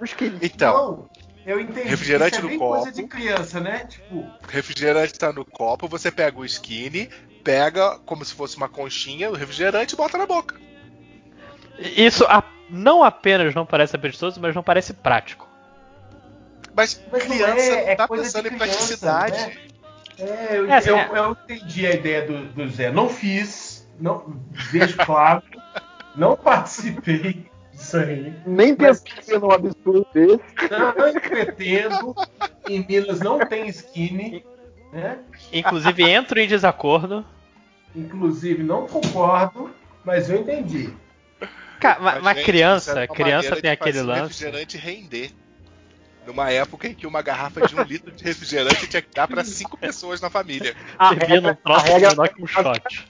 O 0.00 0.04
skinny. 0.04 0.38
Então, 0.42 0.72
Não, 0.74 1.10
eu 1.46 1.60
entendi. 1.60 1.88
Refrigerante 1.88 2.32
Isso 2.32 2.40
é 2.40 2.42
no 2.42 2.48
bem 2.48 2.58
copo. 2.58 2.74
coisa 2.74 2.92
de 2.92 3.02
criança, 3.06 3.60
né? 3.60 3.86
Tipo, 3.88 4.26
refrigerante 4.48 5.14
tá 5.14 5.32
no 5.32 5.44
copo, 5.44 5.86
você 5.86 6.10
pega 6.10 6.36
o 6.38 6.44
skinny, 6.44 7.08
pega 7.46 7.96
como 8.04 8.24
se 8.24 8.34
fosse 8.34 8.56
uma 8.56 8.68
conchinha, 8.68 9.30
o 9.30 9.34
refrigerante 9.34 9.94
e 9.94 9.96
bota 9.96 10.18
na 10.18 10.26
boca. 10.26 10.56
Isso 11.78 12.24
a- 12.24 12.42
não 12.68 13.04
apenas 13.04 13.54
não 13.54 13.64
parece 13.64 13.94
apetitoso, 13.94 14.40
mas 14.40 14.52
não 14.52 14.64
parece 14.64 14.92
prático. 14.92 15.48
Mas, 16.74 17.00
Mas 17.10 17.22
criança 17.22 17.60
é, 17.62 17.70
não 17.84 17.88
é 17.90 17.94
tá 17.94 18.08
coisa 18.08 18.24
pensando 18.24 18.48
em 18.52 18.58
praticidade. 18.58 19.36
né? 19.38 19.56
é, 20.18 20.58
eu, 20.58 20.68
É, 20.70 20.76
assim, 20.76 20.88
eu- 20.90 20.96
é- 20.96 21.10
eu 21.14 21.30
entendi 21.44 21.86
a 21.86 21.94
ideia 21.94 22.26
do, 22.26 22.46
do 22.46 22.68
Zé. 22.68 22.90
Não 22.90 23.08
fiz, 23.08 23.88
não 24.00 24.24
vejo 24.72 24.96
claro, 24.98 25.42
não 26.16 26.36
participei 26.36 27.46
disso 27.72 27.96
aí. 27.96 28.34
Nem 28.44 28.74
pensei 28.74 29.38
num 29.38 29.52
absurdo 29.52 30.04
desse. 30.12 30.40
Não, 30.68 30.94
não 30.96 31.12
pretendo. 31.20 32.14
em 32.68 32.84
Minas 32.88 33.20
não 33.20 33.38
tem 33.46 33.68
skinny, 33.68 34.44
né? 34.92 35.18
Inclusive 35.52 36.02
entro 36.10 36.40
em 36.40 36.48
desacordo. 36.48 37.24
Inclusive 37.96 38.62
não 38.62 38.86
concordo, 38.86 39.70
mas 40.04 40.28
eu 40.28 40.36
entendi. 40.40 40.92
Cara, 41.80 42.20
mas, 42.22 42.44
criança, 42.44 42.92
uma 42.94 43.06
criança 43.06 43.56
tem 43.56 43.70
aquele 43.70 44.02
lance. 44.02 44.22
refrigerante 44.22 44.76
render. 44.76 45.30
Numa 46.26 46.50
época 46.50 46.88
em 46.88 46.94
que 46.94 47.06
uma 47.06 47.22
garrafa 47.22 47.66
de 47.66 47.74
um 47.76 47.82
litro 47.84 48.10
de 48.12 48.24
refrigerante 48.24 48.86
tinha 48.88 49.00
que 49.00 49.14
dar 49.14 49.28
pra 49.28 49.44
cinco 49.44 49.76
pessoas 49.76 50.20
na 50.20 50.28
família. 50.28 50.74
Servia 51.08 51.40
num 51.40 51.54
troço 51.54 51.86
a 51.86 51.88
regra- 51.88 52.10
menor 52.10 52.28
que 52.28 52.42
um 52.42 52.46
shot. 52.46 53.06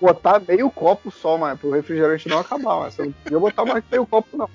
Botar 0.00 0.40
meio 0.40 0.70
copo 0.70 1.10
só, 1.10 1.36
mas 1.36 1.58
pro 1.58 1.70
refrigerante 1.70 2.28
não 2.28 2.38
acabar. 2.38 2.80
Mas 2.80 2.94
você 2.94 3.02
não 3.04 3.12
podia 3.12 3.38
botar 3.38 3.64
mais 3.64 3.84
que 3.84 3.90
meio 3.90 4.06
copo, 4.06 4.36
não. 4.36 4.48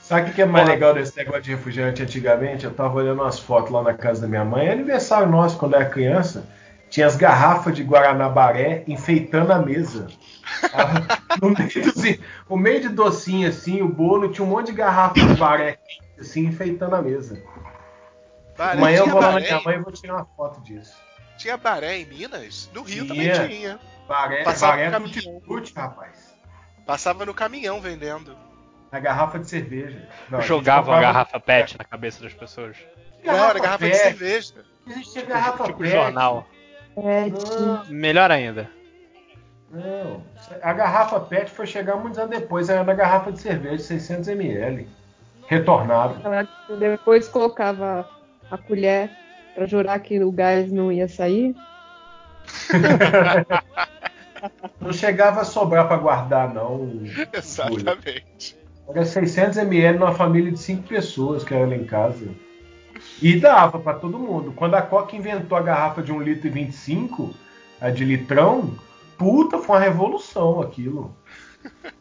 Sabe 0.00 0.22
o 0.22 0.24
que 0.26 0.32
que 0.36 0.42
é 0.42 0.46
mais 0.46 0.66
legal 0.66 0.94
desse 0.94 1.16
negócio 1.16 1.42
de 1.42 1.50
refrigerante 1.52 2.02
antigamente? 2.02 2.64
Eu 2.64 2.72
tava 2.74 2.94
olhando 2.94 3.22
umas 3.22 3.38
fotos 3.38 3.70
lá 3.70 3.82
na 3.82 3.94
casa 3.94 4.22
da 4.22 4.26
minha 4.28 4.44
mãe. 4.44 4.66
É 4.66 4.72
aniversário 4.72 5.28
nosso, 5.28 5.58
quando 5.58 5.74
eu 5.74 5.80
era 5.80 5.88
criança. 5.88 6.48
Tinha 6.92 7.06
as 7.06 7.16
garrafas 7.16 7.74
de 7.74 7.82
Guaranabaré 7.82 8.84
enfeitando 8.86 9.52
a 9.52 9.58
mesa. 9.58 10.06
No 11.40 11.48
meio, 11.50 11.82
dos, 11.92 12.18
no 12.50 12.56
meio 12.58 12.80
de 12.82 12.88
docinho, 12.90 13.48
assim, 13.48 13.80
o 13.80 13.88
bolo 13.88 14.30
tinha 14.30 14.44
um 14.46 14.50
monte 14.50 14.66
de 14.66 14.72
garrafa 14.72 15.14
de 15.14 15.34
baré 15.34 15.78
assim, 16.20 16.44
enfeitando 16.44 16.94
a 16.94 17.00
mesa. 17.02 17.42
Baré, 18.56 18.78
Amanhã 18.78 18.98
eu 18.98 19.06
vou 19.08 19.20
lá 19.20 19.32
na 19.32 19.40
minha 19.40 19.60
mãe 19.62 19.76
e 19.76 19.78
vou 19.78 19.90
tirar 19.92 20.16
uma 20.16 20.24
foto 20.36 20.60
disso. 20.60 20.94
tinha 21.38 21.56
baré 21.56 21.96
em 21.98 22.04
Minas? 22.04 22.70
No 22.74 22.82
Rio 22.82 23.06
Tinha. 23.06 23.32
também 23.34 23.48
tinha. 23.48 23.80
Baré, 24.06 24.44
Passava 24.44 24.72
baré 24.76 24.90
no 24.90 25.00
tutti 25.08 25.72
caminhão. 25.72 25.74
rapaz. 25.90 26.34
Passava 26.86 27.24
no 27.26 27.32
caminhão 27.34 27.80
vendendo. 27.80 28.36
Na 28.92 29.00
garrafa 29.00 29.38
de 29.38 29.48
cerveja. 29.48 30.06
Não, 30.28 30.38
a 30.38 30.42
Jogava 30.42 30.80
a 30.80 30.82
comprava- 30.82 31.00
garrafa 31.00 31.40
pet 31.40 31.78
na 31.78 31.84
cabeça 31.84 32.22
das 32.22 32.34
pessoas. 32.34 32.76
Não, 33.24 33.32
era 33.34 33.58
garrafa 33.58 33.86
de 33.86 33.90
PET. 33.92 34.02
cerveja. 34.02 34.54
Existia 34.86 35.24
garrafa 35.24 35.64
Tipo 35.64 35.78
PET. 35.78 35.90
jornal. 35.90 36.46
É, 36.96 37.30
Não, 37.30 37.84
Melhor 37.86 38.30
ainda. 38.30 38.68
não. 39.70 40.22
A 40.62 40.72
garrafa 40.72 41.20
PET 41.20 41.50
foi 41.50 41.66
chegar 41.66 41.96
muitos 41.96 42.18
anos 42.18 42.38
depois. 42.38 42.68
Era 42.68 42.84
na 42.84 42.94
garrafa 42.94 43.32
de 43.32 43.40
cerveja, 43.40 43.82
600ml. 43.82 44.86
Retornado. 45.46 46.16
depois 46.78 47.28
colocava 47.28 48.08
a 48.50 48.58
colher 48.58 49.10
pra 49.54 49.66
jurar 49.66 49.98
que 50.00 50.22
o 50.22 50.30
gás 50.30 50.70
não 50.70 50.90
ia 50.92 51.08
sair. 51.08 51.54
Não 54.80 54.92
chegava 54.92 55.42
a 55.42 55.44
sobrar 55.44 55.86
pra 55.86 55.96
guardar, 55.96 56.52
não. 56.52 57.02
Exatamente. 57.32 58.56
Era 58.88 59.02
600ml 59.02 59.98
numa 59.98 60.12
família 60.12 60.50
de 60.50 60.58
5 60.58 60.88
pessoas 60.88 61.44
que 61.44 61.54
era 61.54 61.66
lá 61.66 61.76
em 61.76 61.84
casa. 61.84 62.26
E 63.22 63.38
dava 63.38 63.78
pra 63.78 63.94
todo 63.94 64.18
mundo. 64.18 64.52
Quando 64.52 64.74
a 64.74 64.82
Coca 64.82 65.14
inventou 65.14 65.56
a 65.56 65.62
garrafa 65.62 66.02
de 66.02 66.10
1 66.12 66.20
litro 66.20 66.48
e 66.48 66.50
25, 66.50 67.32
a 67.80 67.88
de 67.88 68.04
litrão, 68.04 68.74
puta, 69.16 69.58
foi 69.58 69.76
uma 69.76 69.82
revolução 69.82 70.60
aquilo. 70.60 71.16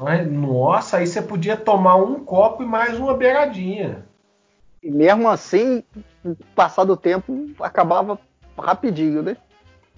Ai, 0.00 0.24
Nossa, 0.24 0.98
aí 0.98 1.08
você 1.08 1.20
podia 1.20 1.56
tomar 1.56 1.96
um 1.96 2.24
copo 2.24 2.62
e 2.62 2.66
mais 2.66 2.96
uma 3.00 3.14
beiradinha. 3.14 4.06
E 4.80 4.92
mesmo 4.92 5.28
assim, 5.28 5.82
passado 6.54 6.92
o 6.92 6.96
tempo, 6.96 7.50
acabava 7.58 8.16
rapidinho, 8.56 9.24
né? 9.24 9.36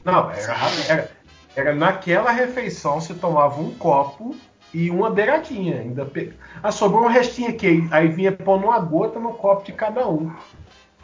Não, 0.03 0.31
era, 0.31 0.57
era, 0.89 1.11
era 1.55 1.75
naquela 1.75 2.31
refeição 2.31 2.99
você 2.99 3.13
tomava 3.13 3.61
um 3.61 3.75
copo 3.75 4.35
e 4.73 4.91
uma 4.91 5.11
beiradinha. 5.11 5.81
Ainda 5.81 6.05
pe... 6.05 6.33
Ah, 6.63 6.73
sobrou 6.73 7.05
um 7.05 7.09
restinho 7.09 7.51
aqui. 7.51 7.87
Aí 7.91 8.09
vinha 8.09 8.33
pondo 8.33 8.67
uma 8.67 8.79
gota 8.79 9.19
no 9.19 9.35
copo 9.35 9.65
de 9.65 9.73
cada 9.73 10.09
um. 10.09 10.33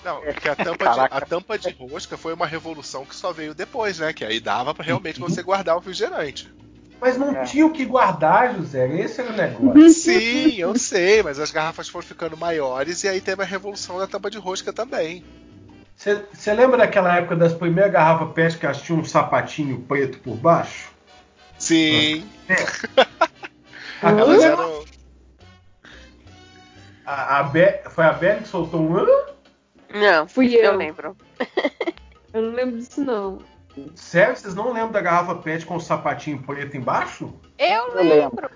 Não, 0.04 0.20
porque 0.20 0.48
a 0.48 0.54
tampa, 0.54 0.84
de, 0.84 1.00
a 1.00 1.20
tampa 1.20 1.58
de 1.58 1.70
rosca 1.70 2.16
foi 2.16 2.32
uma 2.32 2.46
revolução 2.46 3.04
que 3.04 3.14
só 3.16 3.32
veio 3.32 3.54
depois, 3.54 3.98
né? 3.98 4.12
Que 4.12 4.24
aí 4.24 4.38
dava 4.38 4.72
pra 4.72 4.84
realmente 4.84 5.18
você 5.18 5.42
guardar 5.42 5.74
o 5.74 5.78
refrigerante. 5.80 6.52
Mas 7.00 7.18
não 7.18 7.36
É. 7.36 7.44
tinha 7.44 7.66
o 7.66 7.72
que 7.72 7.84
guardar, 7.84 8.54
José. 8.54 8.88
Esse 9.00 9.20
era 9.20 9.30
o 9.30 9.36
negócio. 9.36 9.90
Sim, 9.90 10.56
eu 10.58 10.78
sei, 10.78 11.22
mas 11.22 11.38
as 11.38 11.50
garrafas 11.50 11.88
foram 11.88 12.06
ficando 12.06 12.36
maiores 12.36 13.04
e 13.04 13.08
aí 13.08 13.20
teve 13.20 13.42
a 13.42 13.46
revolução 13.46 13.98
da 13.98 14.06
tampa 14.06 14.30
de 14.30 14.38
rosca 14.38 14.72
também. 14.72 15.24
Você 15.96 16.52
lembra 16.52 16.76
daquela 16.76 17.16
época 17.16 17.34
das 17.34 17.54
primeiras 17.54 17.92
garrafas 17.92 18.32
PET 18.32 18.58
que 18.58 18.66
elas 18.66 18.82
tinham 18.82 19.00
um 19.00 19.04
sapatinho 19.04 19.80
preto 19.80 20.18
por 20.18 20.36
baixo? 20.36 20.90
Sim. 21.58 22.24
A, 22.96 23.25
Elas 24.02 24.42
eram. 24.42 24.84
a, 27.04 27.38
a 27.38 27.42
Be- 27.44 27.80
foi 27.90 28.04
a 28.04 28.12
Bela 28.12 28.40
que 28.42 28.48
soltou 28.48 28.80
um. 28.80 29.06
Não, 29.94 30.26
Fui 30.28 30.54
eu. 30.54 30.64
eu 30.64 30.76
lembro. 30.76 31.16
Eu 32.34 32.42
não 32.42 32.50
lembro 32.52 32.76
disso, 32.76 33.00
não. 33.02 33.38
Sério, 33.94 34.36
vocês 34.36 34.54
não 34.54 34.66
lembram 34.70 34.92
da 34.92 35.00
garrafa 35.00 35.36
PET 35.36 35.64
com 35.64 35.76
o 35.76 35.80
sapatinho 35.80 36.42
preto 36.42 36.76
embaixo? 36.76 37.32
Eu 37.58 37.94
Eu 37.94 38.02
lembro. 38.04 38.50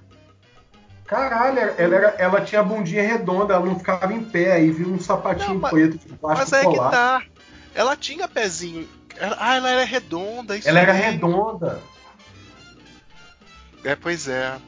Caralho, 1.07 1.59
ela, 1.79 1.95
era- 1.97 2.15
ela 2.19 2.41
tinha 2.43 2.61
a 2.61 2.65
bundinha 2.65 3.03
redonda, 3.03 3.55
ela 3.55 3.65
não 3.65 3.79
ficava 3.79 4.13
em 4.13 4.23
pé, 4.23 4.53
aí 4.53 4.71
vinha 4.71 4.89
um 4.95 5.01
sapatinho 5.01 5.55
Não, 5.55 5.61
mas- 5.61 5.71
preto 5.71 5.97
de 5.97 6.13
baixo 6.15 6.41
Mas 6.43 6.53
é 6.53 6.59
que 6.61 6.65
colado. 6.67 6.91
tá. 6.91 7.23
Ela 7.75 7.97
tinha 7.97 8.29
pezinho. 8.29 8.87
Ela- 9.17 9.37
ah, 9.41 9.57
ela 9.57 9.71
era 9.71 9.85
redonda. 9.85 10.57
Isso 10.59 10.69
Ela 10.69 10.81
era 10.81 10.93
aí. 10.93 11.01
redonda. 11.01 11.81
É, 13.83 13.97
pois 13.97 14.29
é. 14.29 14.59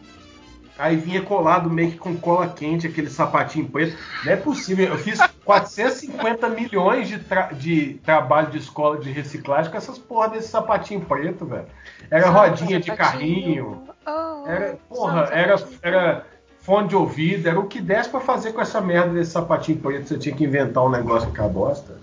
Aí 0.78 0.96
vinha 0.96 1.22
colado 1.22 1.68
meio 1.70 1.92
que 1.92 1.98
com 1.98 2.16
cola 2.16 2.48
quente, 2.48 2.86
aquele 2.86 3.10
sapatinho 3.10 3.68
preto. 3.68 3.96
Não 4.24 4.32
é 4.32 4.36
possível. 4.36 4.86
Eu 4.86 4.98
fiz 4.98 5.18
450 5.44 6.48
milhões 6.48 7.08
de, 7.08 7.18
tra- 7.18 7.52
de 7.52 7.94
trabalho 8.04 8.50
de 8.50 8.58
escola 8.58 8.98
de 8.98 9.10
reciclagem 9.12 9.70
com 9.70 9.76
essas 9.76 9.98
porra 9.98 10.30
desse 10.30 10.48
sapatinho 10.48 11.02
preto, 11.02 11.44
velho. 11.44 11.66
Era 12.10 12.30
rodinha 12.30 12.80
de 12.80 12.90
carrinho. 12.96 13.86
Oh, 14.06 14.46
Era, 14.46 14.76
porra, 14.88 15.28
era, 15.30 15.62
era 15.82 16.26
fone 16.60 16.88
de 16.88 16.96
ouvido, 16.96 17.48
era 17.48 17.60
o 17.60 17.68
que 17.68 17.80
desse 17.80 18.08
pra 18.08 18.20
fazer 18.20 18.52
com 18.52 18.60
essa 18.60 18.80
merda 18.80 19.12
desse 19.12 19.30
sapatinho 19.32 19.78
preto. 19.78 20.08
Você 20.08 20.18
tinha 20.18 20.34
que 20.34 20.44
inventar 20.44 20.82
um 20.84 20.90
negócio 20.90 21.32
com 21.34 21.44
a 21.44 21.48
bosta. 21.48 22.00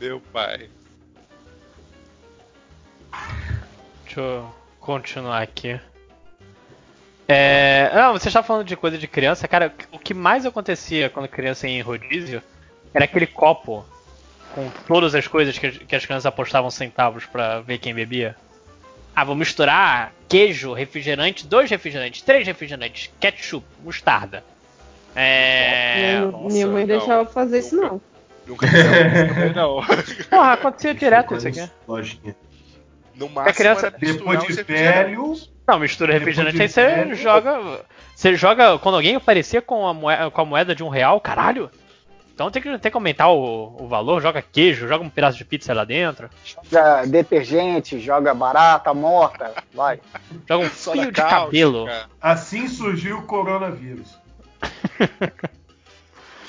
Meu 0.00 0.20
pai. 0.32 0.70
Deixa 4.04 4.20
eu 4.20 4.48
continuar 4.80 5.42
aqui. 5.42 5.78
É... 7.26 7.90
Não, 7.94 8.12
você 8.12 8.28
estava 8.28 8.46
falando 8.46 8.66
de 8.66 8.76
coisa 8.76 8.98
de 8.98 9.06
criança, 9.08 9.48
cara. 9.48 9.72
O 9.92 9.98
que 9.98 10.12
mais 10.12 10.44
acontecia 10.44 11.08
quando 11.08 11.28
criança 11.28 11.66
ia 11.66 11.78
em 11.78 11.80
rodízio 11.80 12.42
era 12.92 13.04
aquele 13.04 13.26
copo 13.26 13.84
com 14.54 14.68
todas 14.86 15.14
as 15.14 15.26
coisas 15.26 15.58
que 15.58 15.66
as, 15.66 15.76
que 15.78 15.96
as 15.96 16.04
crianças 16.04 16.26
apostavam 16.26 16.70
centavos 16.70 17.26
pra 17.26 17.60
ver 17.60 17.78
quem 17.78 17.94
bebia. 17.94 18.36
Ah, 19.16 19.24
vou 19.24 19.34
misturar 19.34 20.12
queijo, 20.28 20.72
refrigerante, 20.72 21.46
dois 21.46 21.70
refrigerantes, 21.70 22.22
três 22.22 22.46
refrigerantes, 22.46 23.10
ketchup, 23.20 23.64
mostarda. 23.82 24.44
É. 25.14 26.18
minha, 26.18 26.30
nossa, 26.30 26.52
minha 26.52 26.66
mãe 26.66 26.80
não. 26.86 26.98
deixava 26.98 27.22
eu 27.22 27.26
fazer 27.26 27.60
isso, 27.60 27.76
não. 27.76 28.00
Nunca 28.46 28.66
fizemos 28.66 29.12
isso 29.14 29.34
também, 29.34 29.52
não. 29.54 29.74
Porra, 30.28 30.52
acontecia 30.52 30.94
direto 30.94 31.36
isso 31.36 31.48
aqui. 31.48 31.70
Lojinha. 31.86 32.36
No 33.14 33.28
máximo 33.28 33.54
criança- 33.54 33.86
era 33.86 33.98
misturar 33.98 34.18
Depois 34.18 34.40
de 34.40 34.46
refrigerantes. 34.60 34.96
velho, 34.96 35.53
Não, 35.66 35.78
mistura 35.78 36.12
refrigerante, 36.12 36.56
de 36.56 36.62
aí 36.62 36.68
você 36.68 36.86
velho- 36.86 37.14
joga. 37.14 37.84
Você 38.14 38.34
joga. 38.34 38.78
Quando 38.78 38.96
alguém 38.96 39.16
aparecer 39.16 39.62
com 39.62 39.86
a 39.86 39.94
moeda, 39.94 40.30
com 40.30 40.40
a 40.40 40.44
moeda 40.44 40.74
de 40.74 40.82
um 40.84 40.88
real, 40.88 41.20
caralho! 41.20 41.70
Então 42.34 42.50
tem 42.50 42.60
que, 42.60 42.78
tem 42.78 42.90
que 42.90 42.96
aumentar 42.96 43.28
o, 43.28 43.76
o 43.80 43.86
valor, 43.86 44.20
joga 44.20 44.42
queijo, 44.42 44.88
joga 44.88 45.04
um 45.04 45.08
pedaço 45.08 45.38
de 45.38 45.44
pizza 45.44 45.72
lá 45.72 45.84
dentro, 45.84 46.28
Joga 46.44 47.06
detergente, 47.06 48.00
joga 48.00 48.34
barata 48.34 48.92
morta, 48.92 49.52
vai. 49.72 50.00
joga 50.48 50.64
um 50.66 50.68
fio 50.68 51.12
de 51.12 51.22
cabelo. 51.22 51.86
assim 52.20 52.66
surgiu 52.66 53.18
o 53.18 53.22
coronavírus. 53.22 54.18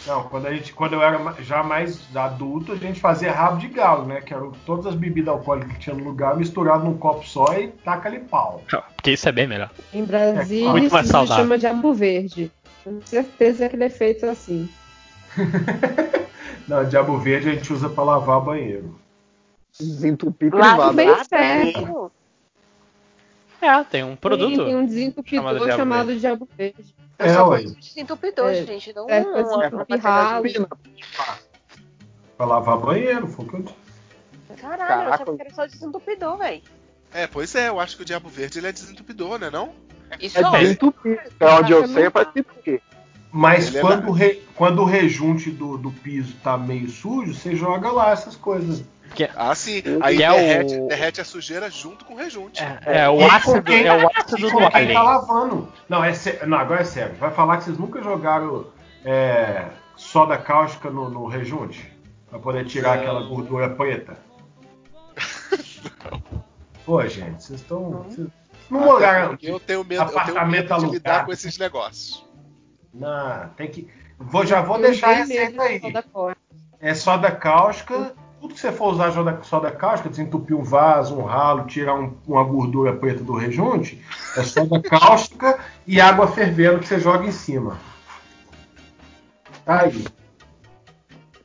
Não, 0.05 0.23
quando, 0.23 0.45
a 0.45 0.53
gente, 0.53 0.71
quando 0.73 0.93
eu 0.93 1.01
era 1.01 1.19
já 1.41 1.63
mais 1.63 1.99
adulto, 2.15 2.73
a 2.73 2.75
gente 2.75 2.99
fazia 2.99 3.31
rabo 3.31 3.57
de 3.57 3.67
galo, 3.67 4.05
né? 4.05 4.21
Que 4.21 4.33
eram 4.33 4.51
todas 4.65 4.85
as 4.85 4.95
bebidas 4.95 5.29
alcoólicas 5.33 5.73
que 5.73 5.79
tinha 5.79 5.95
no 5.95 6.03
lugar, 6.03 6.37
misturado 6.37 6.83
num 6.85 6.95
copo 6.97 7.25
só 7.27 7.57
e 7.57 7.69
taca 7.69 8.07
ali 8.07 8.19
pau. 8.19 8.61
Porque 8.95 9.11
isso 9.11 9.27
é 9.27 9.31
bem 9.31 9.47
melhor. 9.47 9.71
Em 9.93 10.03
Brasília, 10.03 10.69
Muito 10.69 10.85
isso 10.85 10.93
mais 10.93 11.07
se 11.07 11.11
saudável. 11.11 11.43
chama 11.43 11.57
diabo 11.57 11.93
verde. 11.93 12.51
Com 12.83 13.01
certeza 13.03 13.67
que 13.67 13.75
ele 13.75 13.85
é 13.85 13.89
feito 13.89 14.27
assim. 14.27 14.69
Não, 16.67 16.83
diabo 16.85 17.17
verde 17.17 17.49
a 17.49 17.53
gente 17.53 17.71
usa 17.73 17.89
pra 17.89 18.03
lavar 18.03 18.41
banheiro. 18.41 18.95
Desentupir 19.79 20.53
Lá 20.53 20.69
privado. 20.69 20.93
bem 20.93 21.09
lá 21.09 21.23
certo. 21.23 22.11
É, 23.61 23.83
tem 23.83 24.03
um 24.03 24.15
produto. 24.15 24.55
Tem, 24.57 24.65
tem 24.65 24.75
um 24.75 24.85
desentupidor 24.85 25.43
chamado 25.43 25.57
diabo 25.65 25.77
chamado, 25.77 26.15
diabo 26.19 26.49
verde. 26.57 26.95
Eu 27.17 27.25
É, 27.25 27.33
só 27.33 27.49
ué. 27.49 27.63
desentupidor, 27.63 28.49
É, 28.49 28.65
gente. 28.65 28.93
Não 28.93 29.09
é, 29.09 29.21
um 29.21 29.43
desentupir 29.43 29.99
ralo. 30.01 30.43
Pra 32.37 32.45
lavar 32.45 32.77
banheiro, 32.77 33.27
foi 33.27 33.45
o 33.45 33.47
que 33.47 33.53
eu 33.55 33.61
disse. 33.63 33.75
Caralho, 34.61 34.81
eu 34.83 34.87
Caraca. 34.87 35.13
achava 35.15 35.35
que 35.35 35.41
era 35.41 35.53
só 35.53 35.65
desentupidor, 35.65 36.37
velho. 36.37 36.61
É, 37.13 37.27
pois 37.27 37.55
é, 37.55 37.69
eu 37.69 37.79
acho 37.79 37.95
que 37.95 38.01
o 38.01 38.05
Diabo 38.05 38.27
Verde 38.29 38.59
ele 38.59 38.67
é 38.67 38.71
desentupidor, 38.71 39.39
né 39.39 39.49
não? 39.49 39.71
Isso 40.19 40.37
É 40.37 40.41
é 40.41 40.59
desentupir. 40.59 41.19
Até 41.39 41.53
onde 41.53 41.71
eu 41.71 41.87
sei 41.87 42.05
é 42.05 42.09
pra 42.09 42.23
desentupir. 42.25 42.81
Mas 43.31 43.67
Ele 43.67 43.77
é 43.79 43.81
quando, 43.81 44.07
o 44.07 44.11
re- 44.11 44.41
quando 44.55 44.81
o 44.81 44.85
rejunte 44.85 45.49
do, 45.49 45.77
do 45.77 45.91
piso 45.91 46.35
tá 46.43 46.57
meio 46.57 46.89
sujo, 46.89 47.33
você 47.33 47.55
joga 47.55 47.91
lá 47.91 48.11
essas 48.11 48.35
coisas. 48.35 48.83
Ah, 49.35 49.53
sim. 49.55 49.81
Aí 50.01 50.21
é 50.21 50.29
derrete, 50.31 50.75
o- 50.79 50.87
derrete 50.87 51.21
a 51.21 51.25
sujeira 51.25 51.69
junto 51.69 52.03
com 52.05 52.13
o 52.13 52.17
rejunte. 52.17 52.61
É, 52.85 53.03
é 53.03 53.09
o 53.09 53.19
E 53.19 53.23
ácido, 53.23 53.63
quem- 53.63 53.85
é 53.85 53.93
o 53.93 54.01
E 54.01 54.09
ácido 54.15 54.49
do 54.49 54.59
alien. 54.75 54.93
tá 54.93 55.03
lavando. 55.03 55.71
Não, 55.89 56.03
é 56.03 56.11
não, 56.45 56.57
agora 56.57 56.81
é 56.81 56.85
sério. 56.85 57.15
Vai 57.15 57.31
falar 57.31 57.57
que 57.57 57.63
vocês 57.65 57.77
nunca 57.77 58.01
jogaram 58.03 58.67
é, 59.03 59.65
soda 59.95 60.37
cáustica 60.37 60.89
no, 60.89 61.09
no 61.09 61.27
rejunte? 61.27 61.93
Pra 62.29 62.39
poder 62.39 62.65
tirar 62.65 62.95
Não. 62.95 63.01
aquela 63.03 63.21
gordura 63.27 63.69
preta? 63.69 64.17
Pô, 66.85 67.05
gente, 67.07 67.43
vocês 67.43 67.61
estão. 67.61 68.05
Não 68.69 68.81
porque 69.29 69.47
eu 69.49 69.59
tenho 69.59 69.83
medo, 69.83 70.01
eu 70.01 70.07
tenho 70.07 70.19
Apartamento 70.19 70.69
medo 70.73 70.85
de 70.87 70.91
lidar 70.93 71.25
com 71.25 71.31
esses 71.31 71.57
negócios. 71.57 72.25
Não, 72.93 73.49
tem 73.49 73.67
que. 73.69 73.87
Vou, 74.19 74.45
já 74.45 74.61
vou 74.61 74.77
Eu 74.77 74.83
deixar 74.83 75.11
receita 75.11 75.61
aí. 75.63 75.79
de 75.79 75.85
soda 75.87 76.03
cáustica. 76.03 76.37
É 76.79 76.93
soda 76.93 77.31
cáustica. 77.31 78.15
Tudo 78.45 78.53
que 78.53 78.59
você 78.59 78.71
for 78.71 78.93
usar 78.93 79.11
soda, 79.11 79.41
soda 79.41 79.71
cáustica, 79.71 80.07
desentupir 80.07 80.55
um 80.55 80.61
vaso, 80.61 81.17
um 81.17 81.23
ralo, 81.23 81.65
tirar 81.65 81.95
um- 81.95 82.15
uma 82.27 82.43
gordura 82.43 82.95
preta 82.95 83.23
do 83.23 83.33
rejunte, 83.33 83.99
é 84.37 84.43
soda 84.43 84.79
cáustica 84.87 85.59
e 85.87 85.99
água 85.99 86.27
fervendo 86.27 86.77
que 86.77 86.87
você 86.87 86.99
joga 86.99 87.25
em 87.25 87.31
cima. 87.31 87.79
Tá 89.65 89.81
Aí. 89.81 90.05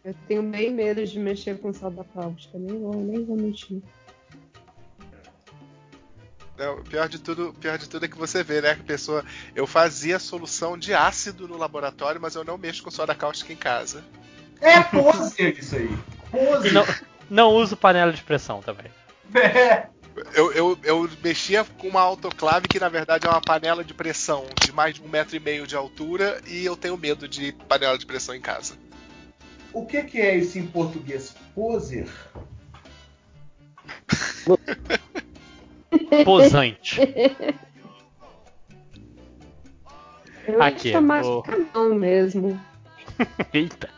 Eu 0.04 0.14
tenho 0.28 0.42
bem 0.42 0.74
medo 0.74 1.02
de 1.02 1.18
mexer 1.18 1.58
com 1.58 1.72
soda 1.72 2.04
cáustica. 2.14 2.58
Nem 2.58 2.78
vou, 2.78 2.94
nem 2.94 3.24
vou 3.24 3.36
mexer. 3.36 3.80
Não, 6.58 6.80
o 6.80 6.84
pior 6.84 7.08
de 7.08 7.18
tudo, 7.18 7.48
o 7.48 7.54
pior 7.54 7.78
de 7.78 7.88
tudo 7.88 8.04
é 8.04 8.08
que 8.08 8.18
você 8.18 8.42
vê, 8.42 8.60
né? 8.60 8.74
Que 8.74 8.82
a 8.82 8.84
pessoa. 8.84 9.24
Eu 9.56 9.66
fazia 9.66 10.18
solução 10.18 10.76
de 10.76 10.92
ácido 10.92 11.48
no 11.48 11.56
laboratório, 11.56 12.20
mas 12.20 12.34
eu 12.34 12.44
não 12.44 12.58
mexo 12.58 12.82
com 12.82 12.90
soda 12.90 13.14
cáustica 13.14 13.54
em 13.54 13.56
casa. 13.56 14.04
É 14.60 14.82
pose 14.82 15.54
isso 15.58 15.76
aí. 15.76 15.88
Pose. 16.30 16.68
E 16.68 16.72
não, 16.72 16.84
não 17.28 17.48
uso 17.50 17.76
panela 17.76 18.12
de 18.12 18.22
pressão 18.22 18.60
também. 18.62 18.86
É. 19.34 19.86
Eu, 20.34 20.52
eu, 20.52 20.78
eu 20.82 21.10
mexia 21.22 21.64
com 21.64 21.88
uma 21.88 22.00
autoclave 22.00 22.68
que 22.68 22.80
na 22.80 22.88
verdade 22.88 23.26
é 23.26 23.30
uma 23.30 23.40
panela 23.40 23.84
de 23.84 23.94
pressão 23.94 24.44
de 24.62 24.72
mais 24.72 24.94
de 24.96 25.02
um 25.02 25.08
metro 25.08 25.36
e 25.36 25.40
meio 25.40 25.66
de 25.66 25.76
altura 25.76 26.40
e 26.46 26.64
eu 26.64 26.76
tenho 26.76 26.96
medo 26.96 27.28
de 27.28 27.52
panela 27.68 27.96
de 27.96 28.04
pressão 28.04 28.34
em 28.34 28.40
casa. 28.40 28.74
O 29.72 29.86
que, 29.86 30.02
que 30.02 30.20
é 30.20 30.36
isso 30.36 30.58
em 30.58 30.66
português? 30.66 31.34
Poser? 31.54 32.08
Posante. 36.24 37.00
Eu 40.46 40.62
Aqui, 40.62 40.90
chamar 40.90 41.24
o- 41.24 41.42
de 41.42 41.48
canão 41.50 41.94
mesmo. 41.94 42.60
Eita. 43.54 43.88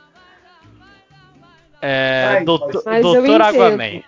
É, 1.83 2.25
Ai, 2.28 2.44
doutor, 2.44 2.83
mas 2.86 3.05
eu 3.05 3.12
doutor. 3.15 3.43
Aguaman. 3.43 4.02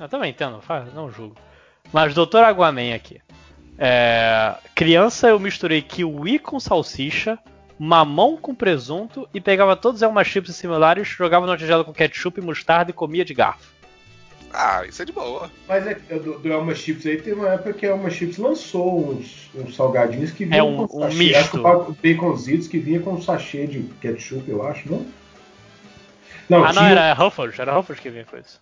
Eu 0.00 0.08
também 0.08 0.30
entendo, 0.30 0.60
não 0.94 1.08
julgo. 1.10 1.36
Mas 1.92 2.12
doutor 2.14 2.42
Aguaman 2.42 2.92
aqui. 2.94 3.20
É, 3.78 4.54
criança 4.74 5.28
eu 5.28 5.38
misturei 5.38 5.80
kiwi 5.80 6.38
com 6.40 6.58
salsicha, 6.58 7.38
mamão 7.78 8.36
com 8.36 8.54
presunto 8.54 9.28
e 9.32 9.40
pegava 9.40 9.76
todos 9.76 9.98
os 9.98 10.02
Elma 10.02 10.24
chips 10.24 10.54
similares, 10.56 11.08
jogava 11.08 11.46
numa 11.46 11.56
tigela 11.56 11.84
com 11.84 11.92
ketchup 11.92 12.40
e 12.40 12.44
mostarda 12.44 12.90
e 12.90 12.94
comia 12.94 13.24
de 13.24 13.34
garfo. 13.34 13.70
Ah, 14.52 14.84
isso 14.86 15.00
é 15.00 15.04
de 15.06 15.12
boa. 15.12 15.50
Mas 15.66 15.86
é, 15.86 15.94
do, 16.18 16.38
do 16.38 16.52
Elma 16.52 16.74
Chips 16.74 17.06
aí 17.06 17.16
teve 17.16 17.40
uma 17.40 17.48
época 17.48 17.72
que 17.72 17.86
a 17.86 17.90
Elma 17.90 18.10
Chips 18.10 18.36
lançou 18.36 19.10
uns, 19.12 19.48
uns 19.54 19.74
salgadinhos 19.74 20.30
que 20.30 20.44
vinham 20.44 20.58
É 20.58 20.62
um- 20.82 20.86
com 20.86 20.98
um 20.98 21.02
sachê. 21.04 21.16
misto. 21.16 21.38
Acho 21.66 21.94
que 21.94 22.12
baconzitos 22.14 22.68
que 22.68 22.78
vinha 22.78 23.00
com 23.00 23.12
um 23.14 23.22
sachê 23.22 23.66
de 23.66 23.80
ketchup, 24.02 24.44
eu 24.50 24.62
acho, 24.66 24.90
não? 24.92 25.06
Não, 26.52 26.64
ah, 26.64 26.72
não, 26.72 26.82
tinha, 26.82 26.90
era 26.90 27.12
Ruffles, 27.14 27.58
era 27.58 27.72
Ruffles 27.72 27.98
que 28.00 28.10
vinha 28.10 28.24
com 28.24 28.36
isso. 28.36 28.60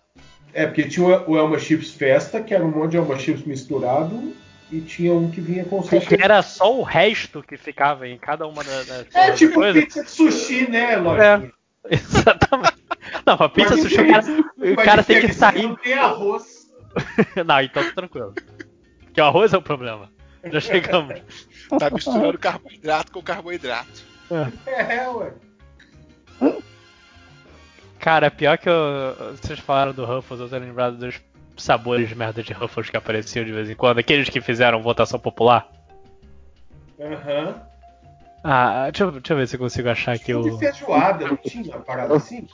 É, 0.53 0.65
porque 0.65 0.83
tinha 0.87 1.05
o 1.27 1.37
Elma 1.37 1.59
Chips 1.59 1.93
Festa, 1.93 2.41
que 2.41 2.53
era 2.53 2.63
um 2.63 2.71
monte 2.71 2.91
de 2.91 2.97
Elma 2.97 3.17
Chips 3.17 3.43
misturado, 3.43 4.33
e 4.71 4.81
tinha 4.81 5.13
um 5.13 5.29
que 5.29 5.41
vinha 5.41 5.65
com. 5.65 5.81
Que 5.81 6.15
era 6.21 6.41
só 6.41 6.73
o 6.77 6.83
resto 6.83 7.43
que 7.43 7.57
ficava 7.57 8.07
em 8.07 8.17
cada 8.17 8.47
uma 8.47 8.63
da- 8.63 8.83
das, 8.83 9.07
É 9.13 9.27
das 9.27 9.39
tipo 9.39 9.55
coisas. 9.55 9.83
pizza 9.83 10.03
de 10.03 10.09
sushi, 10.09 10.69
né, 10.69 10.95
lógico? 10.97 11.53
Exatamente. 11.89 12.75
Não, 13.25 13.37
pra 13.37 13.49
pizza 13.49 13.71
Mas 13.71 13.81
sushi, 13.81 14.01
o 14.01 14.07
cara, 14.07 14.25
o 14.57 14.75
cara 14.77 15.03
tem 15.03 15.21
que 15.21 15.33
sair. 15.33 15.63
Não 15.63 15.75
tem 15.75 15.93
arroz. 15.93 16.69
Não, 17.45 17.61
então 17.61 17.83
tá 17.83 17.91
tranquilo. 17.93 18.33
Que 19.13 19.19
o 19.21 19.25
arroz 19.25 19.53
é 19.53 19.57
o 19.57 19.61
problema. 19.61 20.09
Já 20.45 20.59
chegamos. 20.59 21.21
Tá 21.77 21.89
misturando 21.89 22.37
carboidrato 22.37 23.11
com 23.11 23.21
carboidrato. 23.21 24.03
É, 24.65 25.07
ué. 25.09 25.33
Cara, 28.01 28.31
pior 28.31 28.57
que 28.57 28.67
eu, 28.67 29.35
vocês 29.39 29.59
falaram 29.59 29.93
do 29.93 30.03
Ruffles, 30.05 30.39
eu 30.41 30.49
tô 30.49 30.57
lembrado 30.57 30.97
dos 30.97 31.21
sabores 31.55 32.09
de 32.09 32.15
merda 32.15 32.41
de 32.41 32.51
Ruffles 32.51 32.89
que 32.89 32.97
apareciam 32.97 33.45
de 33.45 33.51
vez 33.51 33.69
em 33.69 33.75
quando. 33.75 33.99
Aqueles 33.99 34.27
que 34.27 34.41
fizeram 34.41 34.81
votação 34.81 35.19
popular. 35.19 35.69
Aham. 36.99 37.55
Ah, 38.43 38.89
deixa, 38.91 39.03
eu- 39.03 39.11
deixa 39.11 39.33
eu 39.33 39.37
ver 39.37 39.47
se 39.47 39.55
eu 39.55 39.59
consigo 39.59 39.87
achar 39.89 40.13
aqui 40.13 40.25
De 40.33 40.33
o. 40.33 40.57
feijoada, 40.57 41.27
não 41.27 41.37
tinha 41.37 41.75
uma 41.75 41.79
parada 41.83 42.15
assim? 42.15 42.47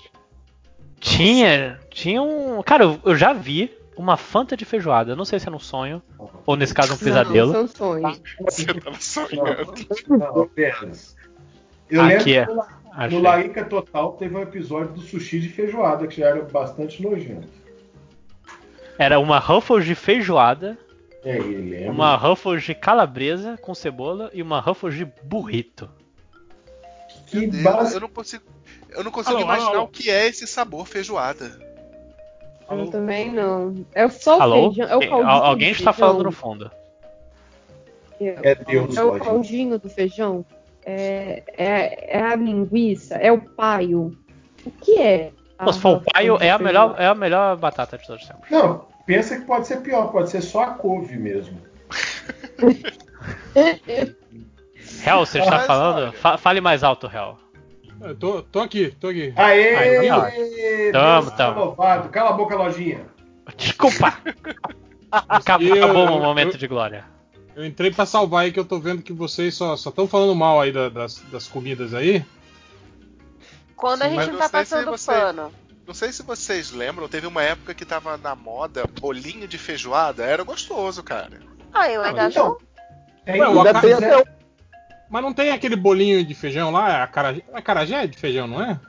Tinha, 0.99 1.79
tinha 1.89 2.21
um. 2.21 2.61
Cara, 2.61 2.83
eu, 2.83 2.99
eu 3.05 3.15
já 3.15 3.31
vi 3.31 3.71
uma 3.95 4.17
Fanta 4.17 4.57
de 4.57 4.65
feijoada. 4.65 5.11
Eu 5.11 5.15
não 5.15 5.23
sei 5.23 5.39
se 5.39 5.47
era 5.47 5.55
um 5.55 5.59
sonho, 5.59 6.03
ou 6.45 6.57
nesse 6.57 6.73
caso 6.73 6.93
um 6.93 6.97
pesadelo. 6.97 7.53
Não, 7.53 7.67
são 7.67 7.93
sonhos. 7.93 8.21
Você 8.41 8.65
tava 8.65 8.99
sonhando. 8.99 9.73
Não, 10.09 10.41
apenas. 10.41 11.15
Eu 11.89 12.01
Aqui 12.01 12.35
é. 12.35 12.45
lembro 12.45 12.63
que 12.65 12.86
Achei. 12.97 13.15
no 13.17 13.23
Larica 13.23 13.63
Total 13.63 14.13
teve 14.13 14.35
um 14.35 14.41
episódio 14.41 14.93
do 14.93 15.01
sushi 15.01 15.39
de 15.39 15.49
feijoada, 15.49 16.07
que 16.07 16.19
já 16.19 16.29
era 16.29 16.41
bastante 16.43 17.01
nojento. 17.03 17.47
Era 18.97 19.19
uma 19.19 19.37
Ruffles 19.37 19.85
de 19.85 19.93
feijoada, 19.93 20.75
É, 21.23 21.37
ele 21.37 21.87
uma 21.87 22.15
Ruffles 22.15 22.63
de 22.63 22.73
calabresa 22.73 23.55
com 23.61 23.75
cebola 23.75 24.31
e 24.33 24.41
uma 24.41 24.59
Ruffles 24.59 24.95
de 24.95 25.05
burrito. 25.23 25.87
Que 27.27 27.45
base... 27.61 27.93
eu 27.93 27.99
não 28.01 28.09
consigo, 28.09 28.43
eu 28.89 29.03
não 29.03 29.11
consigo 29.11 29.35
Alô, 29.35 29.45
imaginar 29.45 29.69
alô. 29.75 29.83
o 29.83 29.87
que 29.87 30.09
é 30.09 30.25
esse 30.27 30.47
sabor 30.47 30.87
feijoada. 30.87 31.59
Eu 32.69 32.87
também 32.87 33.31
não. 33.31 33.85
É 33.93 34.09
só 34.09 34.39
o 34.39 34.41
Alô? 34.41 34.73
feijão. 34.73 34.89
É 34.91 34.95
o 34.95 34.99
caldinho 35.09 35.29
Alguém 35.29 35.71
está 35.71 35.93
feijão. 35.93 36.09
falando 36.09 36.23
no 36.25 36.31
fundo. 36.31 36.71
É 38.19 38.55
Deus, 38.55 38.97
É 38.97 39.03
o 39.03 39.19
caldinho 39.19 39.77
do 39.77 39.87
feijão? 39.89 40.43
É, 40.89 41.43
é, 41.57 42.17
é 42.17 42.21
a 42.23 42.33
linguiça? 42.37 43.15
É 43.15 43.29
o 43.29 43.41
paio? 43.41 44.17
O 44.65 44.71
que 44.71 44.97
é? 44.97 45.31
Pô, 45.59 45.73
se 45.73 45.81
for 45.81 45.97
o 45.97 46.01
paio, 46.13 46.37
é 46.39 46.49
a, 46.49 46.57
melhor, 46.57 46.95
é 46.97 47.07
a 47.07 47.13
melhor 47.15 47.57
batata 47.57 47.97
de 47.97 48.07
todos 48.07 48.21
os 48.21 48.27
tempos. 48.29 48.49
Não, 48.49 48.85
pensa 49.05 49.35
que 49.37 49.45
pode 49.45 49.67
ser 49.67 49.81
pior, 49.81 50.11
pode 50.13 50.29
ser 50.29 50.41
só 50.41 50.63
a 50.63 50.67
couve 50.67 51.17
mesmo. 51.17 51.59
Hel, 55.05 55.19
você 55.25 55.39
está 55.39 55.59
falando? 55.61 56.11
Fa- 56.13 56.37
fale 56.37 56.61
mais 56.61 56.83
alto, 56.83 57.07
Hel. 57.13 57.37
Eu 58.01 58.15
tô, 58.15 58.41
tô 58.43 58.59
aqui, 58.61 58.91
tô 58.99 59.07
aqui. 59.09 59.33
Aê! 59.35 59.99
Deus 60.01 60.91
Tamo, 60.93 61.23
seja 61.23 61.35
tamo. 61.35 61.59
louvado. 61.59 62.09
Cala 62.09 62.29
a 62.29 62.33
boca, 62.33 62.55
lojinha. 62.55 63.05
Desculpa! 63.57 64.13
Acabou, 65.11 65.67
Eu- 65.67 65.83
acabou 65.83 66.05
o 66.17 66.19
momento 66.21 66.53
eu- 66.55 66.59
de 66.59 66.67
glória. 66.67 67.03
Eu 67.57 67.65
entrei 67.65 67.89
pra 67.89 68.05
salvar 68.05 68.43
aí 68.43 68.51
que 68.51 68.59
eu 68.59 68.63
tô 68.65 68.79
vendo 68.79 69.01
que 69.01 69.11
vocês 69.11 69.55
só 69.55 69.73
estão 69.73 70.07
falando 70.07 70.35
mal 70.35 70.61
aí 70.61 70.71
da- 70.71 70.89
das, 70.89 71.19
das 71.31 71.47
comidas 71.47 71.91
aí. 71.95 72.23
Quando 73.75 74.03
a 74.03 74.05
gente 74.05 74.15
mas 74.15 74.27
não 74.27 74.33
não 74.35 74.39
tá 74.41 74.49
passando 74.49 74.91
você- 74.91 75.11
pano. 75.11 75.51
Não 75.87 75.93
sei 75.95 76.11
se 76.11 76.21
vocês 76.21 76.71
lembram, 76.71 77.07
teve 77.07 77.25
uma 77.25 77.41
época 77.41 77.73
que 77.73 77.83
tava 77.83 78.15
na 78.17 78.35
moda 78.35 78.83
bolinho 79.01 79.47
de 79.47 79.57
feijoada, 79.57 80.23
era 80.23 80.43
gostoso, 80.43 81.01
cara. 81.01 81.39
Ah, 81.73 81.89
eu 81.89 82.03
ainda 82.03 82.27
Então, 82.29 82.49
não. 82.49 82.57
tem 83.25 83.41
Ué, 83.41 83.47
o 83.47 83.57
Ainda 83.59 83.81
tem 83.81 83.93
até 83.93 84.23
Mas 85.09 85.21
não 85.23 85.33
tem 85.33 85.49
aquele 85.51 85.75
bolinho 85.77 86.23
de 86.23 86.35
feijão 86.35 86.69
lá? 86.69 87.01
Acarajé, 87.01 87.41
acarajé 87.53 88.03
é 88.03 88.07
de 88.07 88.17
feijão, 88.19 88.45
não 88.47 88.61
é? 88.61 88.79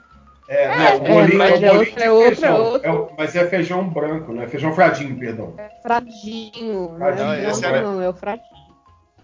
É, 0.49 0.67
não, 0.77 0.83
É, 0.85 0.95
o 0.95 0.99
bolinho, 0.99 1.37
mas 1.37 1.49
é 1.49 1.53
bolinho 1.53 1.79
outro- 1.79 1.95
de 1.95 2.03
é 2.03 2.11
outro- 2.11 2.35
feijão. 2.35 2.55
é 2.55 2.59
outro. 2.59 2.89
É 2.89 3.15
mas 3.17 3.35
é 3.35 3.47
feijão 3.47 3.89
branco, 3.89 4.33
né? 4.33 4.47
Feijão 4.47 4.73
fradinho, 4.75 5.17
perdão. 5.17 5.55
Fradinho. 5.81 6.89
Não 6.89 6.97
Fradinho, 6.97 7.31
é 7.33 7.49
esse 7.49 7.61
branco, 7.61 7.75
era- 7.75 7.87
não, 7.87 8.01
é 8.01 8.09
o 8.09 8.13
fradinho. 8.13 8.58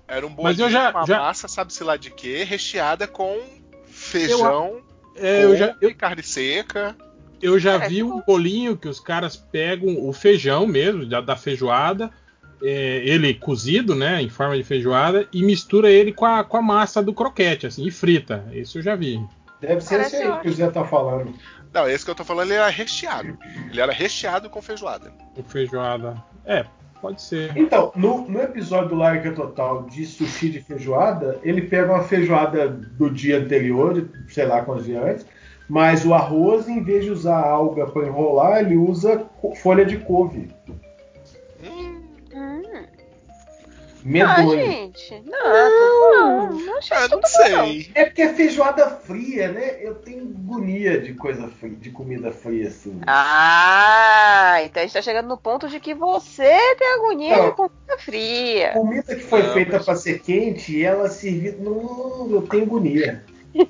Era 0.08 0.26
um 0.26 0.30
bolinho 0.30 0.44
Mas 0.44 0.60
eu 0.60 0.70
já- 0.70 0.92
com 0.92 1.00
uma 1.00 1.08
já- 1.08 1.20
massa, 1.20 1.48
sabe-se 1.48 1.84
lá 1.84 1.98
de 1.98 2.12
quê, 2.12 2.44
recheada 2.44 3.08
com 3.08 3.40
feijão, 3.88 4.82
É, 5.16 5.44
eu 5.46 5.56
já, 5.56 5.74
couve, 5.74 5.94
carne 5.96 6.22
seca. 6.24 6.96
eu 7.42 7.58
já 7.60 7.74
É, 7.84 7.88
vi 7.90 8.04
um 8.04 8.22
bolinho 8.22 8.78
que 8.78 8.88
os 8.88 9.00
caras 9.00 9.36
pegam 9.36 10.08
o 10.08 10.14
feijão 10.14 10.68
mesmo, 10.68 11.06
da, 11.06 11.22
da 11.22 11.36
feijoada, 11.36 12.12
é, 12.62 13.02
ele 13.06 13.34
cozido, 13.34 13.96
né, 13.96 14.22
em 14.22 14.30
forma 14.30 14.56
de 14.56 14.64
feijoada, 14.64 15.28
e 15.34 15.44
mistura 15.44 15.90
ele 15.90 16.12
com 16.14 16.26
a, 16.26 16.44
com 16.44 16.58
a 16.58 16.62
massa 16.62 17.02
do 17.02 17.14
croquete, 17.14 17.66
assim, 17.68 17.86
e 17.86 17.92
frita. 17.92 18.46
Isso 18.52 18.78
eu 18.78 18.82
já 18.82 18.96
vi. 18.96 19.20
Deve 19.60 19.82
ser 19.82 19.98
Parece 19.98 20.16
esse 20.18 20.26
aí 20.26 20.40
que 20.42 20.50
o 20.50 20.54
Zé 20.54 20.70
tá 20.70 20.84
falando. 20.86 21.34
Não, 21.74 21.88
esse 21.90 22.06
que 22.06 22.12
eu 22.12 22.16
tô 22.16 22.24
falando, 22.24 22.48
ele 22.52 22.56
era 22.60 22.70
recheado. 22.70 23.38
Ele 23.70 23.82
era 23.82 23.92
recheado 23.92 24.50
com 24.50 24.62
feijoada. 24.62 25.12
Com 25.34 25.44
feijoada. 25.44 26.22
É, 26.46 26.66
pode 27.06 27.22
ser. 27.22 27.56
Então, 27.56 27.92
no, 27.96 28.28
no 28.28 28.42
episódio 28.42 28.90
do 28.90 28.96
Larga 28.96 29.32
Total 29.32 29.84
de 29.84 30.06
sushi 30.08 30.50
de 30.50 30.60
feijoada, 30.60 31.40
ele 31.44 31.62
pega 31.62 31.94
uma 31.94 32.04
feijoada 32.04 32.68
do 32.68 33.12
dia 33.12 33.38
anterior, 33.38 34.10
sei 34.28 34.46
lá 34.46 34.64
quantos 34.64 34.86
dias 34.86 35.04
antes, 35.04 35.26
mas 35.70 36.04
o 36.04 36.16
arroz, 36.16 36.68
em 36.68 36.82
vez 36.82 37.06
de 37.06 37.12
usar 37.12 37.40
alga 37.40 37.86
para 37.86 38.08
enrolar, 38.08 38.60
ele 38.62 38.76
usa 38.76 39.24
folha 39.62 39.86
de 39.86 39.98
couve. 39.98 40.50
Ah, 44.06 44.08
Medonho. 44.08 44.50
gente. 44.60 45.24
Não, 45.26 46.52
não, 46.52 46.52
não 46.54 46.80
Ah, 46.92 47.08
não 47.08 47.20
bom, 47.20 47.28
sei. 47.28 47.90
É 47.96 48.06
porque 48.06 48.22
é 48.22 48.34
feijoada 48.36 48.88
fria, 48.92 49.52
né? 49.52 49.78
Eu 49.82 49.96
tenho 49.96 50.24
agonia 50.24 51.02
de 51.02 51.14
coisa 51.16 51.48
fria, 51.48 51.76
de 51.76 51.90
comida 51.90 52.32
fria 52.32 52.68
assim. 52.68 53.02
Ah, 53.08 54.58
então 54.64 54.82
a 54.82 54.86
gente 54.86 54.94
tá 54.94 55.02
chegando 55.02 55.28
no 55.28 55.38
ponto 55.38 55.68
de 55.68 55.80
que 55.80 55.94
você 55.96 56.56
tem 56.78 56.94
agonia 56.94 57.36
Não. 57.38 57.50
de 57.50 57.56
comida 57.56 57.98
fria. 58.00 58.72
Comida 58.74 59.16
que 59.16 59.24
foi 59.24 59.42
Não, 59.42 59.54
feita 59.54 59.72
mas- 59.78 59.86
para 59.86 59.96
ser 59.96 60.20
quente 60.22 60.78
e 60.78 60.84
ela 60.84 61.10
servida. 61.10 61.58
Não, 61.64 62.30
eu 62.32 62.42
tenho 62.44 62.64
agonia. 62.64 63.24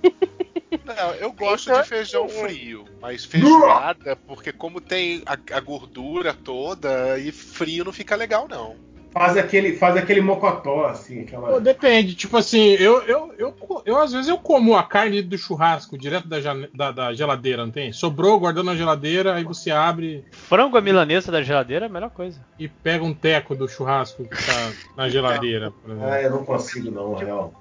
Não, 0.84 1.12
eu 1.16 1.32
gosto 1.32 1.70
Então, 1.70 1.82
de 1.82 1.88
feijão 1.88 2.28
frio, 2.28 2.86
mas 3.02 3.24
feijoada, 3.26 4.16
porque 4.28 4.52
como 4.52 4.82
tem 4.82 5.24
a, 5.26 5.34
a 5.56 5.60
gordura 5.60 6.34
toda, 6.34 7.18
e 7.18 7.32
frio 7.32 7.86
não 7.86 7.94
fica 7.94 8.16
legal, 8.16 8.48
não. 8.48 8.76
Faz 9.18 9.38
aquele, 9.38 9.78
faz 9.78 9.96
aquele 9.96 10.20
mocotó, 10.20 10.88
assim, 10.88 11.24
Pô, 11.24 11.38
aquela. 11.38 11.62
depende, 11.62 12.16
tipo 12.16 12.36
assim, 12.36 12.72
eu, 12.72 13.02
eu, 13.04 13.34
eu, 13.38 13.56
eu, 13.86 13.98
às 13.98 14.12
vezes 14.12 14.28
eu 14.28 14.38
como 14.38 14.76
a 14.76 14.84
carne 14.84 15.22
do 15.22 15.38
churrasco 15.38 15.98
direto 15.98 16.28
da, 16.28 16.38
da, 16.74 16.92
da 16.92 17.14
geladeira, 17.14 17.66
não 17.66 17.72
tem? 17.72 17.94
Sobrou, 17.94 18.38
guardando 18.38 18.66
na 18.66 18.76
geladeira, 18.76 19.36
aí 19.36 19.46
você 19.46 19.72
abre 19.72 20.26
Frango 20.32 20.76
à 20.76 20.82
milanesa 20.82 21.32
da 21.32 21.42
geladeira 21.42 21.86
é 21.86 21.88
a 21.88 21.92
melhor 21.92 22.10
coisa. 22.10 22.46
e 22.60 22.68
pega 22.68 23.06
um 23.06 23.14
teco 23.14 23.56
do 23.56 23.70
churrasco 23.70 24.26
que 24.26 24.36
tá 24.36 24.74
na 24.98 25.08
geladeira, 25.10 25.72
por 25.72 25.92
exemplo. 25.92 26.10
Ah, 26.10 26.22
eu 26.22 26.32
não 26.32 26.44
consigo, 26.44 26.92
não, 26.92 27.14
na 27.14 27.20
real. 27.20 27.54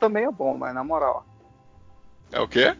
Também 0.00 0.24
é 0.24 0.32
bom, 0.32 0.58
mas 0.58 0.74
na 0.74 0.82
moral. 0.82 1.24
É 2.32 2.40
o 2.40 2.48
quê? 2.48 2.74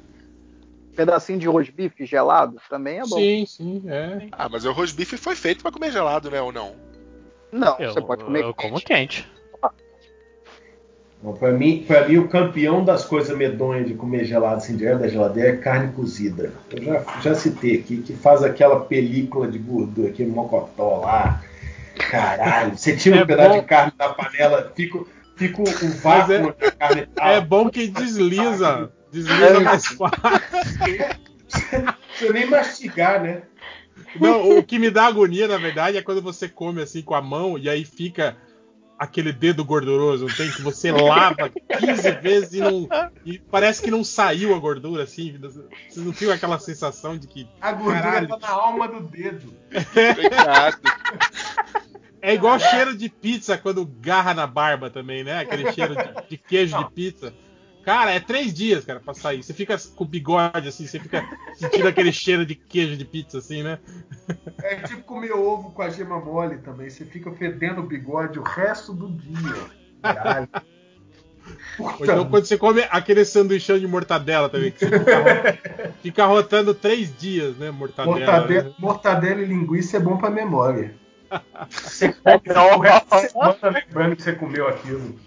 Pedacinho 0.96 1.38
de 1.38 1.46
rosbife 1.46 2.04
gelado 2.04 2.60
também 2.68 2.98
é 2.98 3.02
bom. 3.02 3.16
Sim, 3.16 3.46
sim, 3.46 3.84
é. 3.86 4.26
Ah, 4.32 4.48
mas 4.48 4.64
o 4.64 4.72
roast 4.72 4.96
beef 4.96 5.12
foi 5.18 5.36
feito 5.36 5.62
pra 5.62 5.70
comer 5.70 5.92
gelado, 5.92 6.28
né, 6.28 6.40
ou 6.42 6.50
não? 6.50 6.90
Não, 7.52 7.78
Eu, 7.78 7.92
você 7.92 8.00
pode 8.00 8.24
comer. 8.24 8.42
eu 8.42 8.54
como 8.54 8.80
quente. 8.80 9.30
Bom, 11.22 11.34
pra, 11.34 11.52
mim, 11.52 11.84
pra 11.86 12.08
mim, 12.08 12.16
o 12.18 12.26
campeão 12.28 12.84
das 12.84 13.04
coisas 13.04 13.36
medonhas 13.36 13.86
de 13.86 13.94
comer 13.94 14.24
gelado 14.24 14.56
assim 14.56 14.76
direto 14.76 14.98
da 15.00 15.08
geladeira 15.08 15.50
é 15.50 15.56
carne 15.56 15.92
cozida. 15.92 16.52
Eu 16.72 16.82
já, 16.82 17.04
já 17.20 17.34
citei 17.36 17.78
aqui, 17.78 17.98
que 17.98 18.12
faz 18.12 18.42
aquela 18.42 18.80
película 18.80 19.46
de 19.46 19.56
gordura, 19.58 20.08
aquele 20.08 20.30
mocotó 20.32 20.96
lá. 20.96 21.40
Caralho, 22.10 22.76
você 22.76 22.96
tira 22.96 23.16
um 23.18 23.20
É 23.20 23.24
pedaço 23.24 23.50
bom. 23.50 23.60
de 23.60 23.66
carne 23.66 23.92
da 23.96 24.08
panela, 24.08 24.72
fica, 24.74 24.98
fica 25.36 25.60
o 25.60 25.64
o 25.64 25.88
vácuo 26.02 26.32
é- 26.60 26.70
carne 26.72 27.06
tá. 27.06 27.28
É 27.30 27.40
bom 27.40 27.70
que 27.70 27.86
desliza, 27.86 28.90
desliza 29.12 29.60
mais 29.60 29.86
fácil. 29.86 30.18
Você 32.18 32.32
nem 32.32 32.46
mastigar, 32.46 33.22
né? 33.22 33.42
Não, 34.20 34.58
o 34.58 34.62
que 34.62 34.78
me 34.78 34.90
dá 34.90 35.06
agonia, 35.06 35.48
na 35.48 35.56
verdade, 35.56 35.96
é 35.96 36.02
quando 36.02 36.22
você 36.22 36.48
come 36.48 36.82
assim 36.82 37.02
com 37.02 37.14
a 37.14 37.22
mão 37.22 37.58
e 37.58 37.68
aí 37.68 37.84
fica 37.84 38.36
aquele 39.02 39.32
dedo 39.32 39.64
gorduroso, 39.64 40.26
não 40.26 40.34
tem? 40.34 40.50
Que 40.50 40.62
você 40.62 40.92
lava 40.92 41.48
15 41.48 42.10
vezes 42.20 42.54
e 42.54 42.60
não. 42.60 42.88
E 43.24 43.38
parece 43.38 43.82
que 43.82 43.90
não 43.90 44.04
saiu 44.04 44.54
a 44.54 44.58
gordura, 44.58 45.02
assim. 45.02 45.36
Você 45.38 46.00
não 46.00 46.12
fica 46.12 46.34
aquela 46.34 46.58
sensação 46.58 47.18
de 47.18 47.26
que. 47.26 47.48
A 47.60 47.72
gordura 47.72 48.00
Caralho. 48.00 48.28
tá 48.28 48.38
na 48.38 48.50
alma 48.50 48.86
do 48.86 49.00
dedo. 49.00 49.52
Obrigado. 49.70 50.80
É 52.20 52.34
igual 52.34 52.56
cheiro 52.60 52.96
de 52.96 53.08
pizza 53.08 53.58
quando 53.58 53.84
garra 53.84 54.32
na 54.32 54.46
barba 54.46 54.88
também, 54.88 55.24
né? 55.24 55.40
Aquele 55.40 55.72
cheiro 55.72 55.96
de, 55.96 56.28
de 56.28 56.36
queijo 56.38 56.78
de 56.78 56.90
pizza. 56.92 57.34
Cara, 57.82 58.12
é 58.12 58.20
três 58.20 58.54
dias, 58.54 58.84
cara, 58.84 59.00
pra 59.00 59.12
sair. 59.12 59.42
Você 59.42 59.52
fica 59.52 59.76
com 59.96 60.04
o 60.04 60.06
bigode, 60.06 60.68
assim, 60.68 60.86
você 60.86 61.00
fica 61.00 61.24
sentindo 61.54 61.88
aquele 61.88 62.12
cheiro 62.12 62.46
de 62.46 62.54
queijo 62.54 62.96
de 62.96 63.04
pizza, 63.04 63.38
assim, 63.38 63.62
né? 63.62 63.78
É 64.62 64.76
tipo 64.82 65.02
comer 65.02 65.32
ovo 65.32 65.72
com 65.72 65.82
a 65.82 65.90
gema 65.90 66.20
mole 66.20 66.58
também. 66.58 66.88
Você 66.88 67.04
fica 67.04 67.32
fedendo 67.32 67.80
o 67.80 67.86
bigode 67.86 68.38
o 68.38 68.42
resto 68.42 68.92
do 68.92 69.10
dia. 69.10 69.66
Caralho. 70.00 70.48
Então 72.00 72.28
quando 72.28 72.44
você 72.44 72.56
come 72.56 72.86
aquele 72.90 73.24
sanduichão 73.24 73.78
de 73.78 73.86
mortadela 73.86 74.48
também, 74.48 74.70
que 74.70 74.78
você 74.78 74.98
fica, 74.98 75.58
fica 76.02 76.26
rotando 76.26 76.72
três 76.72 77.16
dias, 77.16 77.56
né? 77.56 77.70
Mortadela. 77.70 78.16
Mortadela, 78.16 78.62
né? 78.68 78.74
mortadela 78.78 79.40
e 79.42 79.44
linguiça 79.44 79.96
é 79.96 80.00
bom 80.00 80.16
pra 80.16 80.30
memória. 80.30 80.94
Você 81.70 82.12
come 82.12 82.76
o 82.76 82.78
resto 82.78 83.08
da 83.08 83.18
semana 83.20 83.56
lembrando 83.62 84.16
que 84.16 84.22
você 84.22 84.34
comeu 84.34 84.68
aquilo. 84.68 85.18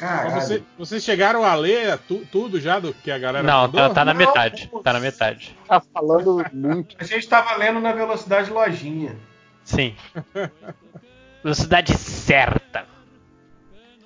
Caralho. 0.00 0.34
Você- 0.40 0.62
vocês 0.78 1.04
chegaram 1.04 1.44
a 1.44 1.54
ler 1.54 1.98
tu- 2.08 2.26
tudo 2.32 2.58
já 2.58 2.80
do 2.80 2.94
que 2.94 3.10
a 3.10 3.18
galera 3.18 3.46
Não, 3.46 3.62
mandou? 3.62 3.80
tá, 3.88 3.90
tá 3.96 4.04
na 4.04 4.14
Não, 4.14 4.18
metade. 4.18 4.66
pô. 4.68 4.80
Tá 4.80 4.92
na 4.94 5.00
metade. 5.00 5.54
Tá 5.68 5.80
falando 5.80 6.42
muito. 6.52 6.96
A 6.98 7.04
gente 7.04 7.28
tava 7.28 7.54
lendo 7.56 7.80
na 7.80 7.92
velocidade 7.92 8.50
lojinha. 8.50 9.16
Sim. 9.62 9.94
Velocidade 11.44 11.96
certa. 11.96 12.86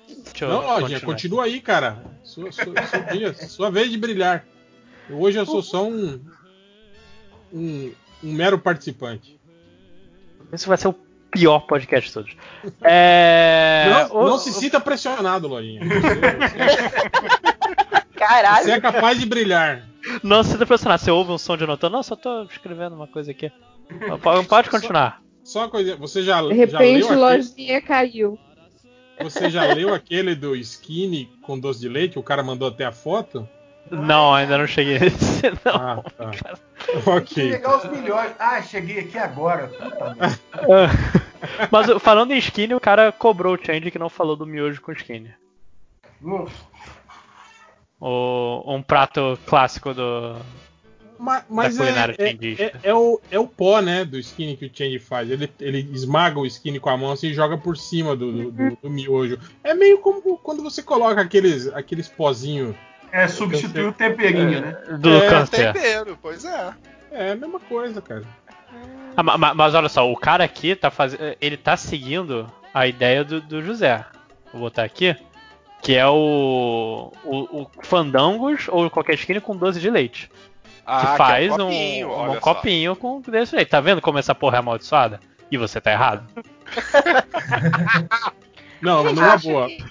Deixa 0.07 0.47
Não, 0.47 0.79
lojinha, 0.79 0.99
continua 0.99 1.45
aí, 1.45 1.61
cara. 1.61 2.03
Sua, 2.23 2.51
sua- 2.51 2.73
seu 2.87 3.03
dia, 3.11 3.33
sua 3.33 3.71
vez 3.71 3.89
de 3.89 3.97
brilhar. 3.97 4.45
Hoje 5.09 5.37
eu 5.37 5.45
sou 5.45 5.61
só 5.63 5.85
um, 5.87 6.19
um, 7.53 7.91
um 8.23 8.33
mero 8.33 8.59
participante. 8.59 9.39
Esse 10.51 10.67
vai 10.67 10.77
ser 10.77 10.89
o 10.89 10.93
pior 11.35 11.59
podcast 11.61 12.07
de 12.09 12.13
todos. 12.13 12.35
É... 12.83 13.85
Não, 14.09 14.17
o- 14.21 14.29
não 14.29 14.37
se 14.37 14.51
sinta 14.53 14.79
pressionado, 14.79 15.47
Lojinha. 15.47 15.81
Caralho. 18.15 18.65
Você 18.65 18.71
é 18.71 18.79
capaz 18.81 19.19
de 19.19 19.25
brilhar. 19.25 19.83
Não 20.23 20.43
se 20.43 20.51
sinta 20.51 20.65
pressionado. 20.65 21.01
Você 21.01 21.11
ouve 21.11 21.31
um 21.31 21.37
som 21.37 21.57
de 21.57 21.63
anotando? 21.63 21.95
Não, 21.95 22.03
só 22.03 22.15
tô 22.15 22.43
escrevendo 22.43 22.95
uma 22.95 23.07
coisa 23.07 23.31
aqui. 23.31 23.51
Pode, 24.21 24.47
pode 24.47 24.69
continuar. 24.69 25.21
Só 25.43 25.59
uma 25.59 25.69
coisa, 25.69 25.95
você 25.95 26.23
já, 26.23 26.41
De 26.41 26.49
já 26.49 26.55
repente, 26.55 26.97
leu 26.97 27.05
aquele, 27.05 27.19
lojinha 27.19 27.81
caiu. 27.81 28.39
você 29.21 29.49
já 29.49 29.63
leu 29.73 29.93
aquele 29.93 30.33
do 30.33 30.55
skinny 30.55 31.29
com 31.43 31.59
doce 31.59 31.79
de 31.81 31.87
leite? 31.89 32.17
O 32.17 32.23
cara 32.23 32.41
mandou 32.41 32.67
até 32.67 32.83
a 32.85 32.91
foto? 32.91 33.47
Não, 33.91 34.33
ainda 34.33 34.57
não 34.57 34.65
cheguei 34.65 34.97
nesse. 34.97 35.43
Não. 35.63 35.75
Ah, 35.75 36.03
tá. 36.17 36.31
Ok. 37.05 37.51
legal 37.51 37.77
os 37.77 37.85
milhões. 37.91 38.31
Ah, 38.39 38.59
cheguei 38.63 39.01
aqui 39.01 39.17
agora. 39.19 39.67
Puta 39.67 40.15
merda. 40.15 40.39
Mas 41.71 41.87
falando 42.01 42.31
em 42.31 42.37
skinny, 42.37 42.73
o 42.75 42.79
cara 42.79 43.11
cobrou 43.11 43.55
o 43.55 43.59
change 43.63 43.91
que 43.91 43.99
não 43.99 44.09
falou 44.09 44.35
do 44.35 44.45
miojo 44.45 44.81
com 44.81 44.91
skinny. 44.91 45.33
Uf, 46.21 46.53
O, 47.99 48.63
um 48.75 48.81
prato 48.81 49.37
clássico 49.45 49.93
do. 49.93 50.35
Ma- 51.17 51.43
Mas, 51.49 51.77
Da 51.77 51.83
é, 51.83 51.85
culinária 51.87 52.15
é, 52.19 52.29
é, 52.63 52.73
é 52.89 52.93
o, 52.93 53.21
é 53.31 53.39
o 53.39 53.47
pó, 53.47 53.79
né, 53.81 54.03
do 54.03 54.17
skinny 54.19 54.57
que 54.57 54.65
o 54.65 54.71
Change 54.73 54.99
faz. 54.99 55.29
Ele, 55.31 55.49
ele 55.61 55.89
esmaga 55.93 56.37
o 56.39 56.45
skinny 56.45 56.77
com 56.79 56.89
a 56.89 56.97
mão 56.97 57.11
assim, 57.11 57.27
e 57.27 57.33
joga 57.33 57.57
por 57.57 57.77
cima 57.77 58.15
do, 58.17 58.31
do, 58.31 58.51
do- 58.51 58.77
do 58.83 58.89
miojo. 58.89 59.39
É 59.63 59.73
meio 59.73 59.99
como 59.99 60.37
quando 60.37 60.61
você 60.61 60.83
coloca 60.83 61.21
aqueles, 61.21 61.67
aqueles 61.69 62.09
pozinhos. 62.09 62.75
É 63.13 63.29
substituir 63.29 63.85
o 63.85 63.93
temperinho, 63.93 64.59
né? 64.59 64.71
Do 64.99 65.09
É, 65.09 65.29
câncer. 65.29 65.73
Tempero, 65.73 66.19
pois 66.21 66.43
é. 66.43 66.73
É 67.11 67.31
a 67.31 67.35
mesma 67.35 67.61
coisa, 67.61 68.01
cara. 68.01 68.23
Ah, 69.17 69.23
ma- 69.23 69.37
ma- 69.37 69.53
mas 69.53 69.73
olha 69.73 69.87
só, 69.89 70.09
o 70.11 70.15
cara 70.17 70.43
aqui 70.43 70.75
tá 70.75 70.91
fazendo. 70.91 71.35
Ele 71.39 71.55
tá 71.57 71.77
seguindo 71.77 72.51
a 72.73 72.85
ideia 72.87 73.23
do, 73.23 73.39
do 73.41 73.61
José. 73.61 74.03
Vou 74.51 74.61
botar 74.61 74.83
aqui. 74.83 75.15
Que 75.81 75.95
é 75.95 76.07
o. 76.07 77.11
O, 77.23 77.61
o 77.61 77.69
Fandangos 77.83 78.67
ou 78.69 78.89
qualquer 78.89 79.13
skinny 79.15 79.39
com 79.39 79.55
doce 79.55 79.79
de 79.79 79.89
leite. 79.89 80.29
Ah, 80.85 80.99
que 80.99 81.05
que 81.07 81.13
é 81.13 81.17
faz 81.17 81.51
um 81.51 81.55
um, 81.55 81.57
copinho, 81.59 82.09
um 82.11 82.33
só. 82.33 82.39
copinho 82.39 82.95
com 82.95 83.21
doce 83.21 83.51
de 83.51 83.55
leite. 83.55 83.69
Tá 83.69 83.79
vendo 83.79 84.01
como 84.01 84.17
essa 84.19 84.35
porra 84.35 84.57
é 84.57 84.59
amaldiçoada? 84.59 85.19
E 85.51 85.57
você 85.57 85.79
tá 85.79 85.91
errado. 85.91 86.23
Não, 88.85 89.03
Gente, 89.03 89.15
numa 89.15 89.33
acho 89.33 89.47
boa. 89.49 89.67
que- 89.67 89.83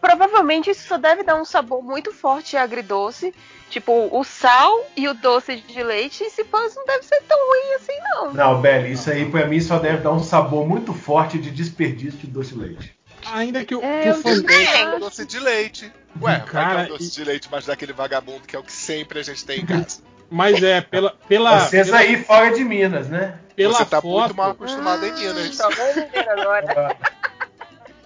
Provavelmente 0.00 0.70
isso 0.70 0.86
só 0.88 0.96
deve 0.96 1.22
dar 1.22 1.36
um 1.36 1.44
sabor 1.44 1.82
muito 1.82 2.12
forte 2.12 2.54
e 2.54 2.56
agridoce. 2.56 3.34
Tipo, 3.70 4.08
o 4.10 4.24
sal 4.24 4.86
e 4.96 5.06
o 5.08 5.12
doce 5.14 5.56
de 5.56 5.82
leite, 5.82 6.24
e 6.24 6.30
se 6.30 6.42
fosse, 6.44 6.74
não 6.76 6.86
deve 6.86 7.02
ser 7.02 7.20
tão 7.28 7.36
ruim 7.48 7.74
assim, 7.74 7.92
não. 8.14 8.32
Não, 8.32 8.60
Belly, 8.62 8.92
isso 8.92 9.10
aí 9.10 9.30
pra 9.30 9.46
mim 9.46 9.60
só 9.60 9.78
deve 9.78 9.98
dar 10.02 10.12
um 10.12 10.24
sabor 10.24 10.66
muito 10.66 10.94
forte 10.94 11.38
de 11.38 11.50
desperdício 11.50 12.18
de 12.20 12.26
doce 12.28 12.54
de 12.54 12.60
leite. 12.60 12.98
Ainda 13.30 13.62
que, 13.66 13.74
o- 13.74 13.82
É, 13.84 14.02
que 14.04 14.08
o 14.10 14.14
fan- 14.22 14.40
também. 14.40 14.98
Doce 15.00 15.26
de 15.26 15.38
leite. 15.38 15.92
Ué, 16.22 16.40
Cara, 16.40 16.74
vai 16.74 16.86
ter 16.86 16.92
um 16.92 16.96
doce 16.96 17.10
de 17.12 17.24
leite, 17.24 17.48
mas 17.52 17.66
daquele 17.66 17.92
vagabundo 17.92 18.40
que 18.46 18.56
é 18.56 18.58
o 18.58 18.62
que 18.62 18.72
sempre 18.72 19.18
a 19.20 19.22
gente 19.22 19.44
tem 19.44 19.60
em 19.60 19.66
casa. 19.66 20.00
Mas 20.30 20.62
é, 20.62 20.80
pela, 20.80 21.10
pela, 21.28 21.60
Vocês 21.60 21.86
pela, 21.88 21.98
aí 21.98 22.22
fora 22.24 22.50
de 22.52 22.64
Minas, 22.64 23.08
né? 23.08 23.38
pela 23.54 23.74
Você 23.74 23.84
tá 23.84 24.00
foto, 24.00 24.18
muito 24.20 24.36
mal 24.36 24.50
acostumado 24.52 25.04
em 25.04 25.12
Minas. 25.12 25.54
Só 25.56 25.68
vou 25.70 25.86
viver 25.94 26.28
agora. 26.30 26.96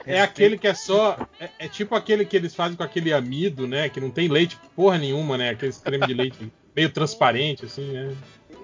É 0.07 0.21
aquele 0.21 0.59
que 0.59 0.67
é 0.67 0.75
só. 0.75 1.19
É, 1.39 1.51
é 1.61 1.69
tipo 1.69 1.95
aquele 1.95 2.25
que 2.25 2.37
eles 2.37 2.55
fazem 2.55 2.77
com 2.77 2.83
aquele 2.83 3.13
amido, 3.13 3.67
né? 3.67 3.89
Que 3.89 4.01
não 4.01 4.11
tem 4.11 4.29
leite 4.29 4.59
porra 4.75 4.99
nenhuma, 4.99 5.37
né? 5.37 5.51
Aquele 5.51 5.73
creme 5.73 6.07
de 6.07 6.15
leite 6.15 6.53
meio 6.75 6.91
transparente, 6.91 7.65
assim, 7.65 7.93
né? 7.93 8.15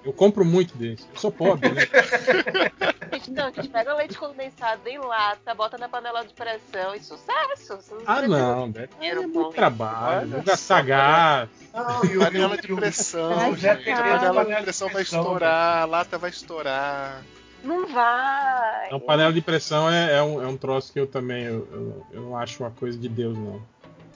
Eu 0.03 0.13
compro 0.13 0.45
muito 0.45 0.77
desse. 0.77 1.05
Eu 1.13 1.19
sou 1.19 1.31
pobre, 1.31 1.69
né? 1.69 1.81
gente, 3.13 3.31
não, 3.31 3.47
a 3.47 3.51
gente 3.51 3.69
pega 3.69 3.93
o 3.93 3.97
leite 3.97 4.17
condensado 4.17 4.87
em 4.87 4.97
lata, 4.97 5.53
bota 5.53 5.77
na 5.77 5.89
panela 5.89 6.23
de 6.23 6.33
pressão 6.33 6.95
e 6.95 6.99
sucesso. 6.99 7.79
Ah, 8.05 8.21
não. 8.21 8.71
É 8.75 8.87
Dinheiro 8.87 9.23
muito 9.23 9.45
com 9.45 9.51
trabalho. 9.51 10.21
Olha 10.21 10.27
Vou 10.27 10.39
só, 10.39 10.45
gastar 10.45 10.81
gás. 10.83 11.49
Não, 11.73 12.05
e 12.05 12.17
o, 12.17 12.19
Panela 12.19 12.57
de 12.57 12.73
pressão, 12.73 13.55
gente. 13.57 13.89
A 13.89 14.33
panela 14.33 14.45
de 14.45 14.63
pressão 14.63 14.89
vai 14.89 15.01
estourar, 15.03 15.81
a 15.81 15.85
lata 15.85 16.17
vai 16.17 16.29
estourar. 16.29 17.23
Não 17.63 17.87
vai. 17.87 18.89
Não, 18.91 18.99
panela 18.99 19.33
de 19.33 19.41
pressão 19.41 19.89
é, 19.89 20.17
é 20.17 20.23
um, 20.23 20.41
é 20.41 20.47
um 20.47 20.57
troço 20.57 20.93
que 20.93 20.99
eu 20.99 21.07
também 21.07 21.43
eu, 21.43 21.67
eu, 21.71 22.05
eu 22.13 22.21
não 22.21 22.37
acho 22.37 22.63
uma 22.63 22.71
coisa 22.71 22.97
de 22.97 23.09
Deus, 23.09 23.37
não. 23.37 23.61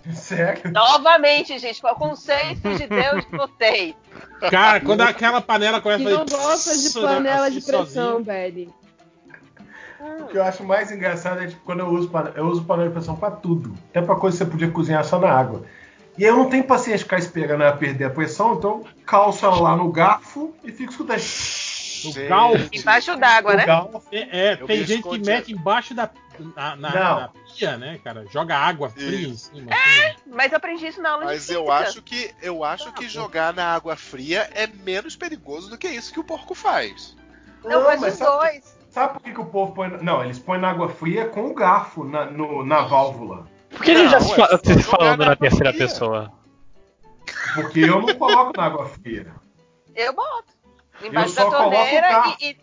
Sério? 0.13 0.71
Novamente, 0.71 1.57
gente, 1.59 1.79
qual 1.79 1.93
é 1.93 1.95
o 1.95 1.99
conceito 1.99 2.61
de 2.75 2.87
Deus 2.87 3.25
de 3.25 3.37
vocês? 3.37 3.95
Cara, 4.49 4.81
quando 4.81 5.01
aquela 5.01 5.41
panela 5.41 5.81
começa 5.81 6.07
a 6.07 6.11
não 6.11 6.25
gosta 6.25 6.77
de 6.77 6.93
panela 6.93 7.49
de 7.49 7.61
pressão, 7.61 8.23
velho? 8.23 8.73
O 10.19 10.25
que 10.25 10.37
eu 10.37 10.43
acho 10.43 10.63
mais 10.65 10.91
engraçado 10.91 11.41
é 11.41 11.47
tipo, 11.47 11.61
quando 11.63 11.79
eu 11.79 11.87
uso 11.87 12.09
panela, 12.09 12.35
eu 12.35 12.45
uso 12.47 12.63
panela 12.65 12.89
de 12.89 12.93
pressão 12.93 13.15
pra 13.15 13.31
tudo. 13.31 13.73
Até 13.89 14.01
pra 14.01 14.15
coisa 14.15 14.37
que 14.37 14.43
você 14.43 14.49
podia 14.49 14.69
cozinhar 14.69 15.05
só 15.05 15.17
na 15.17 15.29
água. 15.29 15.63
E 16.17 16.25
aí 16.25 16.29
eu 16.29 16.35
não 16.35 16.49
tenho 16.49 16.63
paciência 16.65 16.97
de 16.97 17.03
ficar 17.05 17.17
esperando 17.17 17.63
ela 17.63 17.75
perder 17.75 18.05
a 18.05 18.09
pressão, 18.09 18.55
então 18.55 18.81
eu 18.81 18.87
calço 19.05 19.45
ela 19.45 19.59
lá 19.59 19.75
no 19.75 19.89
garfo 19.91 20.53
e 20.63 20.71
fico 20.71 20.91
escutando. 20.91 21.19
Gente, 22.11 22.27
galfo. 22.27 22.69
Embaixo 22.71 23.15
d'água, 23.17 23.55
né? 23.55 23.65
garfo. 23.65 24.01
É, 24.11 24.49
é, 24.49 24.53
Eu 24.59 24.67
tem 24.67 24.83
gente 24.83 25.03
que 25.07 25.19
mete 25.19 25.51
embaixo 25.53 25.93
da 25.93 26.09
na, 26.55 26.75
na- 26.75 26.89
Não. 26.89 27.19
na 27.21 27.29
pia, 27.55 27.77
né, 27.77 27.99
cara? 28.03 28.25
Joga 28.31 28.57
água 28.57 28.89
fria 28.89 29.27
em 29.27 29.37
cima. 29.37 29.71
assim. 29.71 30.15
Mas 30.25 30.51
eu 30.51 30.57
aprendi 30.57 30.87
isso 30.87 30.99
na 31.01 31.11
aula 31.11 31.25
Mas 31.25 31.45
de 31.45 31.53
eu 31.53 31.65
física. 31.65 31.77
acho 31.89 32.01
que 32.01 32.31
eu 32.41 32.63
acho 32.63 32.91
que 32.93 33.07
jogar 33.07 33.53
na 33.53 33.75
água 33.75 33.95
fria 33.95 34.49
é 34.55 34.65
menos 34.65 35.15
perigoso 35.15 35.69
do 35.69 35.77
que 35.77 35.87
isso 35.87 36.11
que 36.11 36.19
o 36.19 36.23
porco 36.23 36.55
faz. 36.55 37.15
Não, 37.63 37.83
mas 37.83 38.01
os 38.01 38.13
sabe, 38.15 38.31
dois. 38.37 38.77
sabe 38.89 39.13
por 39.13 39.21
que, 39.21 39.31
que 39.31 39.39
o 39.41 39.45
povo 39.45 39.73
põe. 39.73 39.89
Não, 40.01 40.23
eles 40.23 40.39
põem 40.39 40.59
na 40.59 40.71
água 40.71 40.89
fria 40.89 41.27
com 41.27 41.45
o 41.47 41.53
garfo 41.53 42.03
na, 42.03 42.25
no- 42.25 42.65
na 42.65 42.81
válvula. 42.81 43.47
Por 43.69 43.81
que 43.83 43.91
ele 43.91 44.09
já 44.09 44.19
Não, 44.19 44.25
se 44.27 44.33
é 44.33 44.35
fa- 44.35 44.47
só 44.49 44.57
se 44.73 44.83
falando 44.83 45.19
na 45.19 45.25
na 45.27 45.35
terceira 45.35 45.71
fria. 45.71 45.87
pessoa? 45.87 46.31
Porque 47.53 47.79
eu 47.81 48.01
não 48.01 48.13
coloco 48.15 48.53
na 48.57 48.65
água 48.65 48.87
fria. 48.87 49.27
Eu 49.95 50.13
boto. 50.13 50.52
Embaixo 51.07 51.35
da 51.35 51.45
torneira 51.49 52.07
garfo. 52.09 52.37
e, 52.41 52.49
e, 52.51 52.57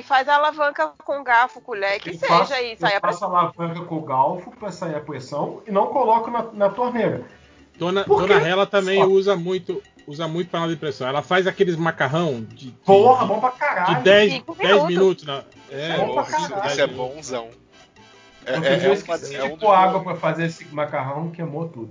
e 0.00 0.02
faz 0.02 0.28
a 0.28 0.36
alavanca 0.36 0.92
com 1.04 1.22
garfo, 1.24 1.60
colher, 1.60 1.98
que 2.00 2.10
Eu 2.10 2.14
seja 2.14 2.26
faço- 2.26 2.54
eu 2.54 2.76
Sai 2.78 2.96
a 2.96 3.00
faço 3.00 3.24
a 3.24 3.28
alavanca 3.28 3.80
com 3.84 3.96
o 3.96 4.02
galfo 4.02 4.50
pra 4.52 4.70
sair 4.70 4.94
a 4.94 5.00
pressão 5.00 5.62
e 5.66 5.70
não 5.70 5.86
coloco 5.88 6.30
na, 6.30 6.42
na 6.52 6.68
torneira. 6.70 7.24
Dona, 7.76 8.04
Dona? 8.04 8.46
Hela 8.46 8.66
também 8.66 9.00
Só. 9.00 9.06
usa 9.08 9.36
muito 9.36 9.82
usa 10.06 10.26
muito 10.26 10.50
panela 10.50 10.72
de 10.72 10.76
pressão. 10.78 11.06
Ela 11.06 11.22
faz 11.22 11.46
aqueles 11.46 11.76
macarrão 11.76 12.40
de, 12.42 12.66
de, 12.66 12.70
Porra, 12.84 13.22
de, 13.22 13.28
bom 13.28 13.38
pra 13.40 13.50
caralho. 13.52 13.96
de 13.96 14.02
10, 14.02 14.32
Cinco 14.32 14.54
10 14.56 14.68
minutos. 14.84 14.88
minutos. 14.88 15.24
Na, 15.24 15.44
é, 15.70 15.96
Bom 15.98 16.14
pra 16.14 16.22
isso, 16.22 16.48
caralho. 16.50 16.70
isso 16.70 16.80
é 16.80 16.86
bonzão. 16.88 17.48
É, 18.44 18.52
é- 18.52 18.56
é 18.56 18.80
eu 18.86 18.90
uma, 18.90 18.94
esqueci 18.94 19.36
é 19.36 19.38
de 19.38 19.44
um 19.52 19.56
pôr 19.56 19.68
dos- 19.70 19.78
água 19.78 20.02
pra 20.02 20.16
fazer 20.16 20.46
esse 20.46 20.64
macarrão, 20.74 21.30
queimou 21.30 21.68
tudo. 21.68 21.90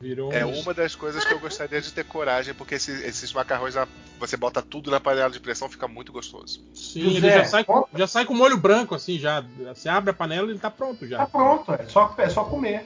Virou 0.00 0.30
é 0.30 0.44
um- 0.44 0.60
uma 0.60 0.74
das 0.74 0.94
coisas 0.94 1.24
que 1.24 1.32
eu 1.32 1.38
gostaria 1.40 1.80
de 1.80 1.90
ter 1.92 2.04
coragem, 2.04 2.52
porque 2.52 2.74
esse- 2.74 3.02
esses 3.04 3.32
macarrões, 3.32 3.74
na- 3.74 3.88
você 4.20 4.36
bota 4.36 4.60
tudo 4.60 4.90
na 4.90 5.00
panela 5.00 5.30
de 5.30 5.40
pressão, 5.40 5.70
fica 5.70 5.88
muito 5.88 6.12
gostoso. 6.12 6.62
Sim, 6.74 7.14
José, 7.14 7.26
ele 7.28 7.30
já 7.38 7.44
sai, 7.46 7.64
com, 7.64 7.84
já 7.94 8.06
sai 8.06 8.24
com 8.26 8.34
molho 8.34 8.58
branco, 8.58 8.94
assim, 8.94 9.18
já. 9.18 9.42
Você 9.74 9.88
abre 9.88 10.10
a 10.10 10.14
panela 10.14 10.48
e 10.48 10.50
ele 10.50 10.58
tá 10.58 10.70
pronto 10.70 11.06
já. 11.06 11.18
Tá 11.18 11.26
pronto, 11.26 11.72
é 11.72 11.86
só, 11.86 12.14
é 12.18 12.28
só 12.28 12.44
comer. 12.44 12.84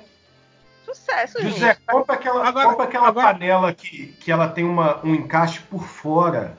Sucesso, 0.85 1.41
José, 1.43 1.75
gente. 1.75 1.81
compra 1.87 2.15
aquela, 2.15 2.47
Agora- 2.47 2.69
compra 2.69 2.85
aquela 2.85 3.09
agora- 3.09 3.33
panela 3.35 3.73
que, 3.75 4.09
que 4.21 4.31
ela 4.33 4.49
tem 4.49 4.65
uma, 4.65 5.05
um 5.05 5.15
encaixe 5.15 5.61
por 5.63 5.83
fora, 5.85 6.57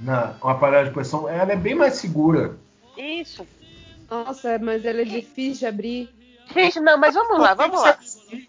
na, 0.00 0.34
uma 0.42 0.58
panela 0.58 0.84
de 0.84 0.90
pressão. 0.90 1.28
Ela 1.28 1.52
é 1.52 1.56
bem 1.56 1.74
mais 1.74 1.94
segura. 1.94 2.56
Isso. 2.96 3.46
Nossa, 4.10 4.58
mas 4.58 4.84
ela 4.84 5.00
é 5.00 5.04
difícil 5.04 5.60
de 5.60 5.66
abrir. 5.66 6.10
Gente, 6.52 6.80
não, 6.80 6.98
mas 6.98 7.14
vamos 7.14 7.38
lá, 7.40 7.54
vamos 7.54 7.80
lá. 7.80 7.98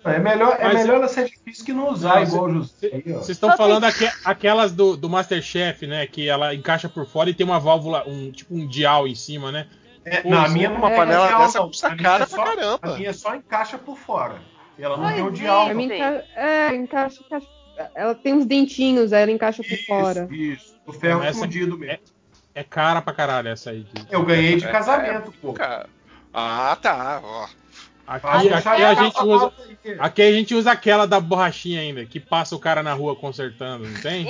É 0.05 0.19
melhor, 0.19 0.55
é 0.59 0.63
Mas 0.65 0.73
melhor 0.79 0.95
ela 0.97 1.07
ser 1.07 1.25
difícil 1.29 1.65
que 1.65 1.73
não 1.73 1.89
usar, 1.91 2.15
Não, 2.15 2.23
igual 2.23 2.45
o 2.45 2.53
José. 2.53 2.73
Cê- 2.79 2.91
aí, 2.93 3.03
ó. 3.13 3.17
Vocês 3.19 3.29
estão 3.29 3.55
falando 3.57 3.83
aque- 3.85 4.11
aquelas 4.25 4.71
do, 4.71 4.95
do 4.97 5.09
Masterchef, 5.09 5.85
né? 5.87 6.05
Que 6.07 6.27
ela 6.29 6.53
encaixa 6.55 6.87
por 6.89 7.05
fora 7.05 7.29
e 7.29 7.33
tem 7.33 7.45
uma 7.45 7.59
válvula, 7.59 8.03
um 8.07 8.31
tipo 8.31 8.53
um 8.55 8.67
dial 8.67 9.07
em 9.07 9.15
cima, 9.15 9.51
né? 9.51 9.67
É, 10.05 10.21
Pô, 10.21 10.29
não, 10.29 10.39
a 10.41 10.43
isso 10.45 10.53
minha 10.53 10.67
é 10.67 10.69
Uma 10.69 10.89
não 10.89 10.95
panela 10.97 11.27
dial, 11.27 11.39
dessa 11.41 11.61
custa 11.61 11.87
A 11.87 11.89
minha 11.91 12.03
cara 12.03 12.23
é 12.23 12.27
pra 12.27 12.35
só- 12.37 12.43
caramba. 12.43 12.79
A 12.81 12.97
minha 12.97 13.13
só 13.13 13.35
encaixa 13.35 13.77
por 13.77 13.97
fora. 13.97 14.35
Ela 14.77 14.97
não 14.97 15.03
Pois 15.03 15.15
tem 15.15 15.23
o 15.23 15.27
é, 15.27 15.31
dial. 15.31 15.61
A 15.61 15.67
não. 15.69 15.75
minha 15.75 15.95
enca... 15.95 16.25
É, 16.35 16.75
encaixa, 16.75 17.21
encaixa. 17.25 17.47
Ela 17.95 18.13
tem 18.15 18.33
uns 18.33 18.45
dentinhos, 18.45 19.13
aí 19.13 19.21
ela 19.23 19.31
encaixa 19.31 19.63
por 19.63 19.71
Isso, 19.71 19.85
fora. 19.87 20.27
isso. 20.31 20.75
O 20.85 20.93
ferro 20.93 21.33
fundido 21.33 21.77
mesmo. 21.77 21.99
É 22.55 22.63
cara 22.63 23.01
pra 23.01 23.13
caralho 23.13 23.47
essa 23.49 23.71
aí. 23.71 23.83
de- 23.93 24.05
Eu 24.11 24.23
ganhei 24.23 24.57
de 24.57 24.65
É, 24.65 24.71
casamento, 24.71 25.33
pô. 25.41 25.53
Cara. 25.53 25.87
Ah, 26.33 26.77
tá. 26.81 27.19
Ó. 27.23 27.47
Aqui, 28.05 28.27
Ah, 28.27 28.57
aqui 28.57 28.67
a 28.83 28.93
eu- 28.93 28.95
gente 29.03 29.23
usa. 29.23 29.53
Aqui 29.99 30.21
a 30.21 30.31
gente 30.31 30.53
usa 30.55 30.71
aquela 30.71 31.05
da 31.07 31.19
borrachinha 31.21 31.79
ainda, 31.79 32.05
que 32.05 32.19
passa 32.19 32.53
o 32.55 32.59
cara 32.59 32.83
na 32.83 32.93
rua 32.93 33.15
consertando, 33.15 33.87
não 33.87 34.01
tem? 34.01 34.25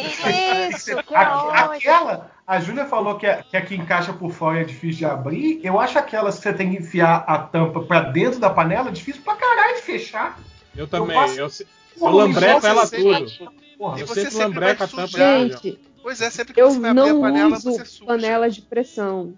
Isso, 0.70 0.96
que 1.08 1.16
A- 1.16 1.44
ótimo. 1.46 1.72
aquela, 1.74 2.32
a 2.46 2.60
Júlia 2.60 2.86
falou 2.86 3.18
que 3.18 3.26
a, 3.26 3.42
que 3.42 3.58
a 3.58 3.62
que 3.62 3.76
encaixa 3.76 4.14
por 4.14 4.32
fora 4.32 4.62
é 4.62 4.64
difícil 4.64 5.00
de 5.00 5.06
abrir. 5.06 5.60
Eu 5.64 5.80
acho 5.80 5.98
aquelas 5.98 6.38
que 6.38 6.44
você 6.44 6.54
tem 6.54 6.72
que 6.72 6.78
enfiar 6.82 7.24
a 7.28 7.40
tampa 7.40 7.82
pra 7.82 8.02
dentro 8.02 8.40
da 8.40 8.50
panela 8.50 8.92
difícil 8.92 9.22
pra 9.24 9.36
caralho 9.36 9.76
de 9.76 9.82
fechar. 9.82 10.40
Eu 10.76 10.88
também. 10.88 11.16
faço- 11.16 11.40
Eu, 11.40 11.50
se- 11.50 11.68
Porra, 11.98 12.12
eu 12.12 12.16
lambreco 12.18 12.62
você 12.62 12.68
ela 12.68 12.86
sempre- 12.86 13.26
tudo. 13.38 13.52
Porra, 13.78 13.98
E 13.98 14.02
Eu 14.02 14.08
você 14.08 14.14
sempre 14.22 14.32
sempre 14.32 14.48
lambreco 14.48 14.84
a 14.84 14.88
tampa 14.88 15.08
Gente, 15.08 15.80
Pois 16.04 16.22
é, 16.22 16.30
sempre 16.30 16.54
que 16.54 16.62
eu 16.62 16.70
você 16.70 16.80
vai 16.80 16.90
abrir 16.92 17.02
não 17.10 17.18
a 17.18 17.22
panela, 17.22 17.56
uso 17.56 17.72
você 17.72 17.86
suja. 17.86 18.06
panela 18.06 18.50
de 18.50 18.62
pressão. 18.62 19.34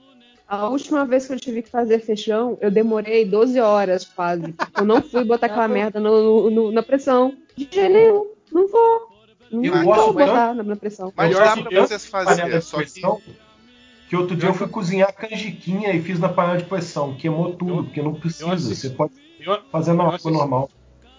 A 0.48 0.68
última 0.70 1.06
vez 1.06 1.26
que 1.26 1.34
eu 1.34 1.40
tive 1.40 1.62
que 1.64 1.70
fazer 1.70 2.00
feijão, 2.00 2.58
eu 2.62 2.70
demorei 2.70 3.26
12 3.26 3.60
horas 3.60 4.06
quase. 4.06 4.54
Eu 4.78 4.86
não 4.86 5.02
fui 5.02 5.24
botar 5.24 5.48
aquela 5.48 5.68
merda 5.68 6.00
no- 6.00 6.50
no- 6.52 6.72
na 6.72 6.84
pressão. 6.84 7.34
De 7.58 7.68
jeito 7.72 7.92
nenhum. 7.94 8.28
Não 8.52 8.68
vou. 8.68 9.16
Não 9.52 9.64
Eu 9.64 9.74
vou 9.74 9.84
gosto 9.84 10.14
botar 10.14 10.54
na, 10.54 10.64
na 10.64 10.76
pressão. 10.76 11.12
Mas 11.16 11.32
Eu 11.32 11.40
dá 11.40 11.54
pra 11.54 11.64
que 11.66 11.76
eu- 11.76 11.88
você 11.88 12.10
panela 12.10 12.36
fazer, 12.36 12.50
de 12.60 12.62
só 12.66 12.78
que 12.78 12.84
pressão. 12.92 13.22
Que 14.10 14.16
outro 14.16 14.36
dia 14.36 14.50
eu 14.50 14.54
fui 14.54 14.68
cozinhar 14.68 15.12
canjiquinha 15.16 15.92
e 15.94 16.02
fiz 16.02 16.20
na 16.20 16.30
panela 16.30 16.58
de 16.60 16.66
pressão. 16.66 17.16
Queimou 17.16 17.54
tudo, 17.56 17.78
Eu- 17.80 17.84
porque 17.86 18.02
não 18.04 18.14
precisa. 18.14 18.54
assisti- 18.54 18.90
Você 18.90 18.90
pode 18.92 19.14
Eu, 19.40 19.58
fazer 19.72 19.94
na 19.94 20.04
eu 20.04 20.10
assisti- 20.12 20.32
normal. 20.32 20.70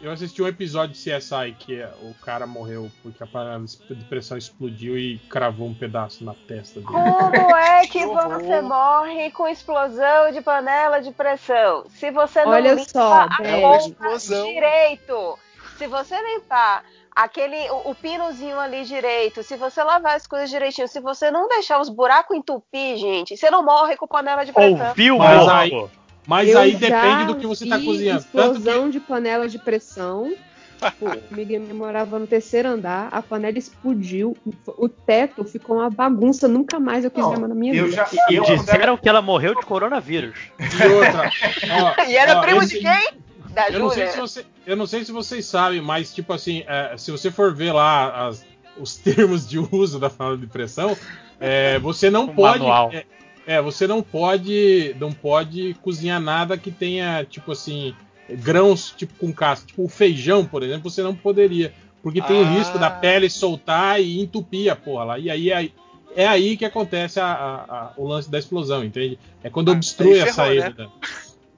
Eu 0.06 0.12
assisti 0.12 0.40
um 0.40 0.46
episódio 0.46 0.94
de 0.94 1.00
CSI 1.00 1.56
que 1.58 1.80
é, 1.80 1.90
o 2.00 2.14
cara 2.14 2.46
morreu 2.46 2.90
porque 3.02 3.22
a 3.22 3.26
panela 3.26 3.64
de 3.64 4.04
pressão 4.04 4.38
explodiu 4.38 4.96
e 4.96 5.18
cravou 5.28 5.66
um 5.66 5.74
pedaço 5.74 6.24
na 6.24 6.32
testa 6.32 6.80
dele. 6.80 6.92
Como 6.92 7.56
é 7.56 7.86
que 7.88 8.06
você 8.06 8.60
morre 8.60 9.32
com 9.32 9.48
explosão 9.48 10.30
de 10.32 10.40
panela 10.40 11.00
de 11.00 11.10
pressão? 11.10 11.86
Se 11.90 12.12
você 12.12 12.44
não 12.44 12.52
Olha 12.52 12.74
limpa 12.74 12.88
só, 12.88 13.26
a. 13.28 13.36
É 13.42 14.16
direito, 14.44 15.38
se 15.76 15.88
você 15.88 16.16
limpar 16.34 16.84
aquele 17.10 17.68
o, 17.70 17.90
o 17.90 17.94
pinozinho 17.94 18.60
ali 18.60 18.84
direito, 18.84 19.42
se 19.42 19.56
você 19.56 19.82
lavar 19.82 20.14
as 20.14 20.26
coisas 20.26 20.48
direitinho, 20.48 20.86
se 20.86 21.00
você 21.00 21.32
não 21.32 21.48
deixar 21.48 21.80
os 21.80 21.88
buracos 21.88 22.36
entupir, 22.36 22.96
gente, 22.96 23.36
você 23.36 23.50
não 23.50 23.64
morre 23.64 23.96
com 23.96 24.06
panela 24.06 24.44
de 24.44 24.52
pressão. 24.52 24.88
Ouviu, 24.88 25.18
Mas 25.18 25.48
aí- 25.48 25.88
Mas 26.26 26.48
Eu 26.48 26.58
aí 26.58 26.74
depende 26.74 27.24
do 27.26 27.36
que 27.36 27.46
você 27.46 27.66
tá 27.66 27.76
vi 27.78 27.84
cozinhando. 27.86 28.24
Tanto 28.32 28.52
que 28.52 28.58
explosão 28.58 28.90
de 28.90 29.00
panela 29.00 29.48
de 29.48 29.58
pressão. 29.58 30.32
Tipo, 30.78 31.06
o 31.06 31.34
Miguel 31.34 31.62
morava 31.74 32.18
no 32.18 32.26
terceiro 32.26 32.68
andar, 32.68 33.08
a 33.10 33.22
panela 33.22 33.56
explodiu, 33.56 34.36
o 34.66 34.88
teto 34.90 35.42
ficou 35.42 35.76
uma 35.76 35.88
bagunça, 35.88 36.46
nunca 36.46 36.78
mais 36.78 37.02
eu 37.02 37.10
quis 37.10 37.26
ver 37.26 37.38
na 37.38 37.54
minha 37.54 37.74
eu 37.74 37.84
vida. 37.86 37.96
já. 37.96 38.06
Eu, 38.30 38.42
Disseram 38.44 38.98
que 38.98 39.08
ela 39.08 39.22
morreu 39.22 39.54
de 39.54 39.62
coronavírus. 39.64 40.38
E 40.60 40.86
outra. 40.86 41.30
ó, 41.70 42.02
E 42.06 42.14
era 42.14 42.38
ó, 42.38 42.42
primo 42.42 42.60
esse- 42.62 42.74
de 42.74 42.80
quem? 42.80 43.08
Da 43.54 43.70
Eu 43.70 43.78
não, 43.78 43.88
sei 43.88 44.06
Júlia. 44.06 44.12
se 44.12 44.18
você, 44.20 44.46
eu 44.66 44.76
não 44.76 44.86
sei 44.86 45.02
se 45.06 45.12
vocês 45.12 45.46
sabem, 45.46 45.80
mas 45.80 46.12
tipo 46.14 46.30
assim, 46.34 46.62
é, 46.66 46.94
se 46.98 47.10
você 47.10 47.30
for 47.30 47.54
ver 47.54 47.72
lá 47.72 48.26
as- 48.28 48.44
os 48.78 48.96
termos 48.96 49.48
de 49.48 49.58
uso 49.58 49.98
da 49.98 50.10
panela 50.10 50.36
de 50.36 50.46
pressão, 50.46 50.94
é, 51.40 51.78
você 51.78 52.10
não 52.10 52.24
Um 52.24 52.34
pode. 52.34 52.58
manual. 52.58 52.90
É, 52.92 53.06
é, 53.46 53.60
você 53.62 53.86
não 53.86 54.02
pode. 54.02 54.94
Não 54.98 55.12
pode 55.12 55.74
cozinhar 55.82 56.20
nada 56.20 56.58
que 56.58 56.70
tenha, 56.70 57.24
tipo 57.24 57.52
assim, 57.52 57.94
grãos 58.28 58.92
tipo 58.96 59.14
com 59.14 59.32
casca. 59.32 59.66
Tipo 59.66 59.84
o 59.84 59.88
feijão, 59.88 60.44
por 60.44 60.62
exemplo, 60.62 60.90
você 60.90 61.02
não 61.02 61.14
poderia. 61.14 61.72
Porque 62.02 62.20
tem 62.22 62.40
o 62.40 62.44
Ah. 62.44 62.50
risco 62.50 62.78
da 62.78 62.90
pele 62.90 63.28
soltar 63.30 64.00
e 64.00 64.20
entupir 64.20 64.70
a 64.70 64.76
porra 64.76 65.04
lá. 65.04 65.18
E 65.18 65.30
aí 65.30 65.50
é, 65.50 65.70
é 66.14 66.26
aí 66.26 66.56
que 66.56 66.64
acontece 66.64 67.18
a- 67.18 67.26
a- 67.26 67.64
a- 67.76 67.92
o 67.96 68.06
lance 68.06 68.30
da 68.30 68.38
explosão, 68.38 68.84
entende? 68.84 69.18
É 69.42 69.50
quando 69.50 69.70
Ah, 69.70 69.74
obstrui 69.74 70.20
a 70.20 70.26
ferrou, 70.26 70.34
saída. 70.34 70.70
da- 70.70 70.88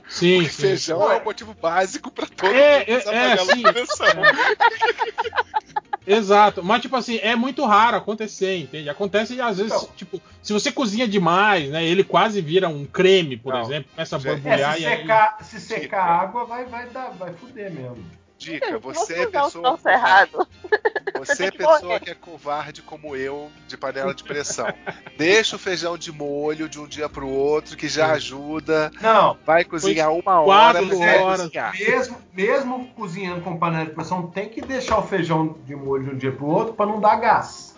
Sim, 0.08 0.42
sim. 0.44 0.49
feijão 0.49 1.12
é 1.12 1.17
o 1.18 1.25
motivo 1.25 1.55
básico 1.60 2.10
pra 2.10 2.26
todo 2.26 2.55
É, 2.55 2.78
mundo 2.78 3.10
é, 3.10 3.33
é, 3.33 3.36
sim. 3.36 3.62
Exato, 6.09 6.65
mas 6.65 6.81
tipo 6.81 6.97
assim, 6.97 7.19
é 7.19 7.37
muito 7.37 7.65
raro 7.67 7.99
acontecer, 7.99 8.57
entende? 8.57 8.89
Acontece 8.89 9.39
às 9.41 9.59
vezes, 9.59 9.73
Não. 9.73 9.87
tipo, 9.95 10.23
se 10.43 10.55
você 10.55 10.73
cozinha 10.73 11.07
demais, 11.07 11.69
né? 11.69 11.85
Ele 11.85 12.03
quase 12.03 12.41
vira 12.41 12.67
um 12.67 12.87
creme, 12.87 13.37
por 13.37 13.53
Não. 13.53 13.61
exemplo, 13.61 13.91
começa 13.95 14.17
a 14.17 14.19
borbulhar 14.19 14.73
É, 14.73 14.77
se 14.77 14.83
e 14.83 14.87
aí. 14.87 14.97
secar, 15.01 15.39
se 15.43 15.61
secar 15.61 16.01
a 16.01 16.20
água, 16.23 16.45
vai, 16.47 16.65
vai, 16.65 16.89
dar, 16.89 17.11
vai 17.11 17.33
fuder 17.35 17.70
mesmo. 17.70 17.99
Dica, 18.39 18.78
você 18.78 19.23
é 19.23 19.26
pessoa. 19.26 19.78
errado. 19.86 20.47
Você 21.18 21.50
que 21.50 21.58
pessoa 21.58 21.81
morrer. 21.83 22.00
que 22.00 22.10
é 22.10 22.15
covarde 22.15 22.83
como 22.83 23.17
eu, 23.17 23.50
de 23.67 23.76
panela 23.76 24.15
de 24.15 24.23
pressão. 24.23 24.67
Deixa 25.17 25.57
o 25.57 25.58
feijão 25.58 25.99
de 25.99 26.12
molho 26.12 26.68
de 26.68 26.78
um 26.78 26.86
dia 26.86 27.08
pro 27.08 27.28
outro, 27.28 27.76
que 27.76 27.89
já 27.89 28.12
ajuda. 28.12 28.92
Não, 29.00 29.36
Vai 29.44 29.65
cozinhar 29.65 30.12
uma 30.12 30.41
hora, 30.41 30.78
quatro 30.81 30.86
mas 30.86 30.99
vai 30.99 31.18
horas. 31.23 31.42
cozinhar. 31.42 31.73
mesmo, 31.73 32.17
mesmo 32.33 32.89
cozinhando 32.94 33.41
com 33.42 33.58
panela 33.58 33.86
de 33.86 33.92
pressão, 33.92 34.28
tem 34.28 34.49
que 34.49 34.60
deixar 34.60 34.99
o 34.99 35.02
feijão 35.02 35.58
de 35.65 35.75
molho 35.75 36.05
de 36.05 36.10
um 36.15 36.17
dia 36.18 36.33
pro 36.33 36.47
outro 36.47 36.75
para 36.75 36.86
não 36.86 37.00
dar 37.00 37.17
gás. 37.17 37.76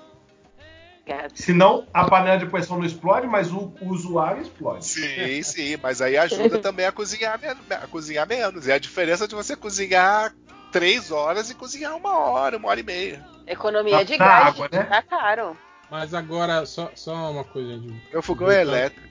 Senão 1.35 1.87
a 1.93 2.09
panela 2.09 2.39
de 2.39 2.47
pressão 2.47 2.79
não 2.79 2.85
explode, 2.85 3.27
mas 3.27 3.53
o, 3.53 3.73
o 3.81 3.89
usuário 3.89 4.43
explode. 4.43 4.85
Sim, 4.87 5.43
sim, 5.43 5.77
mas 5.83 6.01
aí 6.01 6.17
ajuda 6.17 6.59
também 6.63 6.87
a 6.87 6.93
cozinhar, 6.93 7.39
a 7.71 7.87
cozinhar 7.87 8.27
menos. 8.27 8.69
É 8.69 8.75
a 8.75 8.79
diferença 8.79 9.27
de 9.27 9.35
você 9.35 9.57
cozinhar 9.57 10.35
três 10.73 11.11
horas 11.11 11.51
e 11.51 11.55
cozinhar 11.55 11.97
uma 11.97 12.19
hora, 12.19 12.57
uma 12.57 12.69
hora 12.69 12.81
e 12.81 12.85
meia. 12.85 13.25
Economia 13.47 14.05
de 14.05 14.17
Da 14.17 14.25
gás, 14.25 14.47
água, 14.49 14.69
né? 14.71 14.83
tá 14.85 15.03
caro. 15.03 15.57
Mas 15.91 16.15
agora, 16.15 16.65
só, 16.67 16.91
só 16.95 17.31
uma 17.33 17.43
coisa, 17.45 17.73
gente. 17.73 18.01
Meu 18.13 18.23
fogão 18.23 18.49
é 18.51 18.57
Voltando- 18.65 18.77
elétrico. 18.77 19.09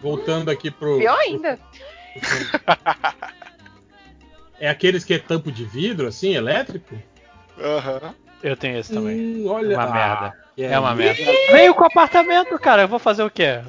Voltando 0.00 0.50
aqui 0.50 0.70
pro. 0.70 0.98
Pior 0.98 1.18
ainda. 1.18 1.58
É 4.60 4.68
aqueles 4.68 5.04
que 5.04 5.14
é 5.14 5.18
tampo 5.18 5.50
de 5.50 5.64
vidro, 5.64 6.06
assim, 6.06 6.34
elétrico? 6.34 6.94
Aham. 7.58 8.14
Eu 8.42 8.54
tenho 8.54 8.78
esse 8.78 8.92
também. 8.92 9.18
Hum, 9.18 9.46
olha. 9.48 9.74
Uma 9.74 9.84
ah, 9.84 9.92
merda. 9.92 10.38
Que 10.68 10.74
É 10.74 10.78
uma 10.78 10.94
merda. 10.94 11.22
Veio 11.52 11.74
com 11.74 11.82
o 11.82 11.86
apartamento, 11.86 12.58
cara. 12.58 12.82
Eu 12.82 12.88
vou 12.88 12.98
fazer 12.98 13.22
o 13.22 13.30
quê? 13.30 13.60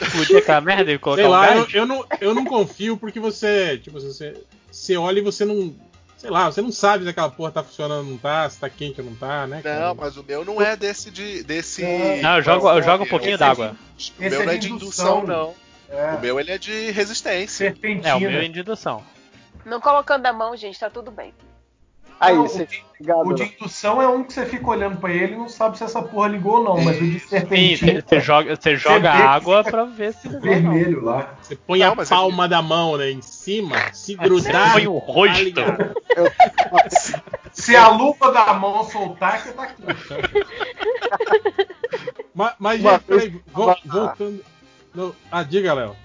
Explodir 0.00 0.38
aquela 0.38 0.60
merda 0.60 0.92
e 0.92 0.98
colocar 0.98 1.22
Sei 1.22 1.28
um 1.28 1.32
lá, 1.32 1.48
eu, 1.54 1.62
gás? 1.62 1.74
eu 1.74 1.86
não, 1.86 2.04
eu 2.20 2.34
não 2.34 2.44
confio 2.44 2.96
porque 2.96 3.18
você. 3.18 3.78
Tipo, 3.78 3.98
você, 4.00 4.34
você 4.70 4.96
olha 4.96 5.18
e 5.18 5.22
você 5.22 5.44
não. 5.44 5.74
Sei 6.18 6.30
lá, 6.30 6.50
você 6.50 6.62
não 6.62 6.72
sabe 6.72 7.04
se 7.04 7.10
aquela 7.10 7.30
porra 7.30 7.50
tá 7.50 7.62
funcionando 7.62 8.04
ou 8.06 8.10
não 8.12 8.18
tá, 8.18 8.48
se 8.48 8.58
tá 8.58 8.68
quente 8.70 9.00
ou 9.00 9.06
não 9.06 9.14
tá, 9.14 9.46
né? 9.46 9.60
cara? 9.62 9.88
Não, 9.88 9.94
mas 9.94 10.16
o 10.16 10.24
meu 10.24 10.44
não 10.44 10.60
é 10.62 10.74
desse 10.76 11.10
de. 11.10 11.42
desse. 11.42 11.82
Não, 12.22 12.36
eu 12.36 12.42
jogo, 12.42 12.68
eu 12.70 12.82
jogo 12.82 13.04
um 13.04 13.08
pouquinho 13.08 13.32
Esse 13.34 13.38
d'água. 13.38 13.76
O 14.18 14.22
meu 14.22 14.40
é 14.42 14.44
não 14.44 14.52
é 14.52 14.56
de 14.56 14.66
de 14.66 14.72
indução, 14.72 15.18
indução. 15.18 15.26
não. 15.26 15.54
É, 15.88 16.14
O 16.14 16.20
meu 16.20 16.40
ele 16.40 16.50
é 16.50 16.58
de 16.58 16.90
resistência. 16.90 17.68
serpentina. 17.68 18.08
É, 18.08 18.14
o 18.14 18.20
meu 18.20 18.30
é 18.30 18.48
de 18.48 18.60
indução. 18.60 19.02
Não 19.64 19.80
colocando 19.80 20.26
a 20.26 20.32
mão, 20.32 20.56
gente, 20.56 20.78
tá 20.80 20.88
tudo 20.90 21.10
bem. 21.10 21.32
Aí, 22.18 22.34
Não, 22.34 22.42
você 22.48 22.66
o 22.98 23.28
O 23.28 23.34
de 23.34 23.42
indução 23.42 24.00
é 24.00 24.08
um 24.08 24.24
que 24.24 24.32
você 24.32 24.46
fica 24.46 24.66
olhando 24.68 24.96
pra 24.98 25.12
ele 25.12 25.34
e 25.34 25.36
não 25.36 25.50
sabe 25.50 25.76
se 25.76 25.84
essa 25.84 26.00
porra 26.00 26.28
ligou 26.28 26.54
ou 26.58 26.64
não, 26.64 26.80
mas 26.82 26.96
o 26.98 27.04
de 27.04 27.20
Sim, 27.20 27.28
serpentina 27.28 28.02
você 28.08 28.20
joga, 28.20 28.56
você 28.56 28.74
joga 28.76 29.10
água 29.12 29.62
pra 29.62 29.84
ver 29.84 30.14
se 30.14 30.26
ligou 30.28 30.48
ou 30.54 30.60
não. 30.62 30.72
vermelho 30.72 31.04
lá. 31.04 31.34
Você 31.42 31.56
põe 31.56 31.80
Não, 31.80 31.92
a 31.92 31.94
mas 31.94 32.08
palma 32.08 32.48
da 32.48 32.62
mão 32.62 32.96
né, 32.96 33.10
em 33.10 33.20
cima, 33.20 33.76
se 33.92 34.14
grudar. 34.14 34.72
Põe 34.72 34.86
o 34.86 34.98
tá 34.98 35.06
rosto. 35.12 35.60
Se 37.52 37.74
a 37.76 37.88
luva 37.88 38.32
da 38.32 38.52
mão 38.54 38.84
soltar, 38.84 39.40
você 39.40 39.52
tá 39.52 39.62
aqui. 39.64 39.82
Mas, 42.34 42.54
mas 42.58 42.80
gente, 42.82 43.00
peraí, 43.04 43.40
vo- 43.46 43.74
voltando. 43.86 44.44
no- 44.94 45.16
ah, 45.32 45.42
diga, 45.42 45.72
Léo. 45.72 45.96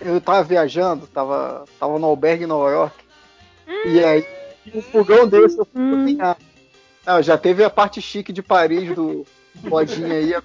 eu 0.00 0.20
tava 0.20 0.42
viajando, 0.42 1.06
tava, 1.06 1.64
tava 1.78 1.98
no 2.00 2.06
albergue 2.06 2.42
em 2.44 2.48
Nova 2.48 2.68
York, 2.70 2.94
e 3.84 4.04
aí 4.04 4.22
um 4.74 4.82
fogão 4.82 5.26
desse 5.28 5.58
eu 5.58 5.64
fui 5.64 5.80
Hum. 5.82 6.00
cozinhar. 6.02 6.36
Não, 7.06 7.22
já 7.22 7.38
teve 7.38 7.62
a 7.62 7.70
parte 7.70 8.02
chique 8.02 8.32
de 8.32 8.42
Paris 8.42 8.94
do 8.94 9.24
lojinha 9.64 10.12
aí, 10.14 10.34
a 10.34 10.42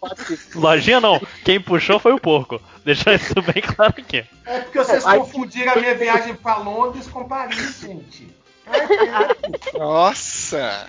parte 0.00 0.38
Lojinha 0.54 1.00
não. 1.00 1.20
Quem 1.44 1.60
puxou 1.60 1.98
foi 1.98 2.12
o 2.12 2.20
porco. 2.20 2.60
Deixar 2.84 3.14
isso 3.14 3.34
bem 3.42 3.62
claro 3.62 3.94
aqui. 3.98 4.24
É 4.46 4.60
porque 4.60 4.78
vocês 4.78 5.04
Aí- 5.04 5.18
confundiram 5.18 5.72
a 5.72 5.76
minha 5.76 5.94
viagem 5.94 6.34
pra 6.34 6.56
Londres 6.58 7.06
com 7.08 7.26
Paris, 7.26 7.80
gente. 7.80 8.28
Nossa! 9.76 10.86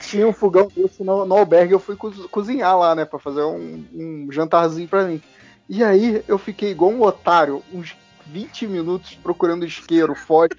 tinha 0.00 0.26
um 0.26 0.32
fogão 0.32 0.68
desse 0.74 1.02
no, 1.04 1.24
no 1.24 1.36
albergue, 1.36 1.72
eu 1.74 1.78
fui 1.80 1.94
coz- 1.94 2.26
cozinhar 2.26 2.76
lá, 2.76 2.92
né, 2.94 3.04
pra 3.04 3.20
fazer 3.20 3.42
um, 3.42 3.84
um 3.94 4.28
jantarzinho 4.32 4.88
pra 4.88 5.04
mim. 5.04 5.22
E 5.68 5.82
aí 5.84 6.24
eu 6.26 6.38
fiquei 6.38 6.72
igual 6.72 6.90
um 6.90 7.02
otário, 7.02 7.62
uns 7.72 7.94
20 8.26 8.66
minutos 8.66 9.14
procurando 9.22 9.64
isqueiro, 9.64 10.14
fósforo, 10.16 10.58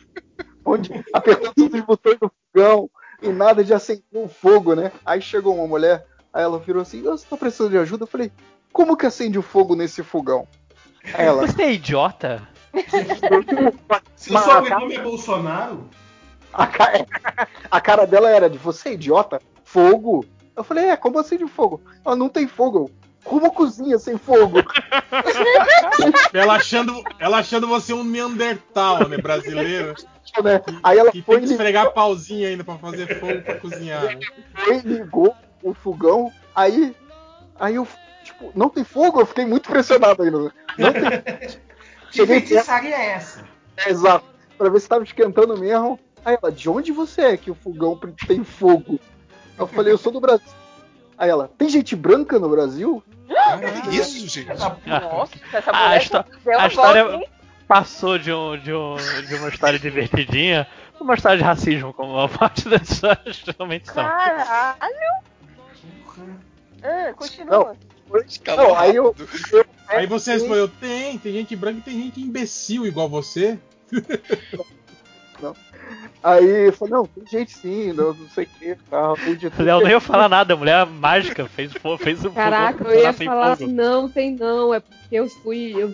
onde 0.65 0.89
apertando 1.13 1.53
todos 1.55 1.79
os 1.79 1.85
botões 1.85 2.17
do 2.19 2.31
fogão 2.53 2.89
e 3.21 3.29
nada 3.29 3.63
de 3.63 3.73
acender 3.73 4.03
o 4.13 4.27
fogo, 4.27 4.75
né? 4.75 4.91
Aí 5.05 5.21
chegou 5.21 5.55
uma 5.55 5.67
mulher, 5.67 6.05
aí 6.33 6.43
ela 6.43 6.59
virou 6.59 6.81
assim, 6.81 7.01
você 7.01 7.25
tá 7.29 7.37
precisando 7.37 7.71
de 7.71 7.77
ajuda? 7.77 8.03
Eu 8.03 8.07
falei, 8.07 8.31
como 8.71 8.97
que 8.97 9.05
acende 9.05 9.37
o 9.37 9.41
fogo 9.43 9.75
nesse 9.75 10.03
fogão? 10.03 10.47
Aí 11.13 11.25
ela, 11.25 11.45
Você 11.47 11.61
é 11.63 11.73
idiota? 11.73 12.47
Seu 14.15 14.33
Mas- 14.33 14.43
sobrenome 14.45 14.95
é 14.95 15.01
Bolsonaro? 15.01 15.87
A, 16.51 16.67
ca- 16.67 17.05
a 17.71 17.81
cara 17.81 18.05
dela 18.05 18.29
era 18.29 18.49
de 18.49 18.57
você 18.57 18.89
é 18.89 18.93
idiota? 18.93 19.41
Fogo? 19.63 20.25
Eu 20.55 20.63
falei, 20.63 20.85
é, 20.89 20.95
como 20.95 21.17
assim 21.19 21.37
de 21.37 21.47
fogo? 21.47 21.81
Ela 22.05 22.15
não 22.15 22.29
tem 22.29 22.47
fogo. 22.47 22.91
Como 23.23 23.51
cozinha 23.51 23.97
sem 23.97 24.17
fogo? 24.17 24.59
Ela 26.33 26.55
achando, 26.55 27.01
ela 27.19 27.37
achando 27.37 27.67
você 27.67 27.93
um 27.93 28.03
Neandertal, 28.03 29.07
né? 29.07 29.17
Brasileiro. 29.17 29.95
Né? 30.43 30.61
Aí 30.81 30.97
ela 30.97 31.11
Que 31.11 31.21
foi, 31.21 31.37
tem 31.37 31.45
que 31.45 31.53
esfregar 31.53 31.91
pauzinho 31.91 32.47
ainda 32.47 32.63
pra 32.63 32.77
fazer 32.77 33.19
fogo 33.19 33.41
pra 33.41 33.59
cozinhar. 33.59 34.03
Né? 34.03 34.19
ligou, 34.83 34.83
ligou 34.83 35.35
o 35.61 35.73
fogão. 35.73 36.31
Aí, 36.55 36.95
aí 37.59 37.75
eu, 37.75 37.87
tipo, 38.23 38.51
não 38.55 38.69
tem 38.69 38.83
fogo? 38.83 39.21
Eu 39.21 39.25
fiquei 39.25 39.45
muito 39.45 39.69
impressionado 39.69 40.23
ainda. 40.23 40.51
Não 40.77 40.93
tem. 40.93 41.63
Que 42.11 42.27
feitiçaria 42.27 42.95
é 42.95 43.05
essa? 43.13 43.43
é, 43.75 43.89
exato, 43.89 44.23
pra 44.55 44.69
ver 44.69 44.79
se 44.79 44.87
tava 44.87 45.03
esquentando 45.03 45.57
mesmo. 45.57 45.99
Aí 46.23 46.37
ela, 46.39 46.51
de 46.51 46.69
onde 46.69 46.91
você 46.91 47.21
é 47.21 47.37
que 47.37 47.49
o 47.49 47.55
fogão 47.55 47.99
tem 48.27 48.43
fogo? 48.43 48.99
Eu 49.57 49.65
falei, 49.65 49.91
eu 49.91 49.97
sou 49.97 50.11
do 50.11 50.21
Brasil. 50.21 50.47
Aí 51.17 51.29
ela, 51.29 51.47
tem 51.57 51.69
gente 51.69 51.95
branca 51.95 52.39
no 52.39 52.49
Brasil? 52.49 53.03
Que 53.89 53.95
isso, 53.95 54.27
gente? 54.27 54.47
Nossa, 54.87 55.33
essa 55.53 55.71
A 55.71 55.83
mulher 55.83 56.01
histó- 56.01 56.25
deu 56.43 56.59
a 56.59 56.63
a 56.63 56.67
história- 56.67 57.05
volta? 57.05 57.33
Passou 57.67 58.17
de, 58.19 58.31
um, 58.31 58.57
de, 58.57 58.73
um, 58.73 58.95
de 59.27 59.35
uma 59.35 59.47
história 59.49 59.79
divertidinha 59.79 60.67
pra 60.93 61.03
uma 61.03 61.13
história 61.15 61.37
de 61.37 61.43
racismo, 61.43 61.93
como 61.93 62.19
a 62.19 62.27
parte 62.27 62.67
das 62.69 62.81
histórias 62.89 63.37
geralmente 63.37 63.87
são. 63.87 64.03
Caralho! 64.03 64.77
Ah, 66.83 67.13
continua. 67.15 67.75
Não, 68.57 68.75
aí 68.77 68.95
eu, 68.95 69.15
eu 69.51 69.65
Aí 69.87 70.05
você 70.05 70.33
respondeu, 70.33 70.67
tem, 70.67 71.17
tem 71.17 71.33
gente 71.33 71.55
branca 71.55 71.79
e 71.79 71.81
tem 71.81 72.03
gente 72.03 72.21
imbecil 72.21 72.85
igual 72.85 73.07
você. 73.07 73.57
Aí 76.23 76.67
eu 76.67 76.73
falei, 76.73 76.93
não, 76.93 77.05
tem 77.05 77.25
gente 77.27 77.51
sim, 77.51 77.91
não, 77.91 78.13
não 78.13 78.29
sei 78.29 78.45
o 78.45 78.47
que, 78.47 78.77
tal. 78.89 79.17
Léo 79.59 79.81
não 79.81 79.89
ia 79.89 79.99
falar 79.99 80.29
nada, 80.29 80.53
a 80.53 80.57
mulher 80.57 80.85
mágica 80.85 81.45
fez, 81.47 81.73
fez 81.99 82.23
o 82.23 82.31
Caraca, 82.31 82.85
eu 82.85 83.01
ia 83.01 83.11
falar, 83.11 83.57
fogo. 83.57 83.69
não, 83.69 84.07
tem 84.07 84.33
não, 84.33 84.73
é 84.73 84.79
porque 84.79 85.15
eu 85.15 85.29
fui, 85.29 85.73
eu 85.77 85.93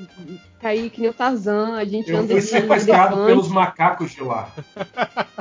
caí 0.61 0.91
que 0.91 1.01
nem 1.01 1.09
o 1.09 1.13
Tarzan, 1.13 1.75
a 1.77 1.83
gente 1.83 2.11
Eu 2.11 2.27
fui 2.27 2.37
em 2.37 2.41
sequestrado 2.41 3.15
elefante. 3.15 3.27
pelos 3.27 3.47
macacos 3.47 4.11
de 4.11 4.21
lá. 4.21 4.51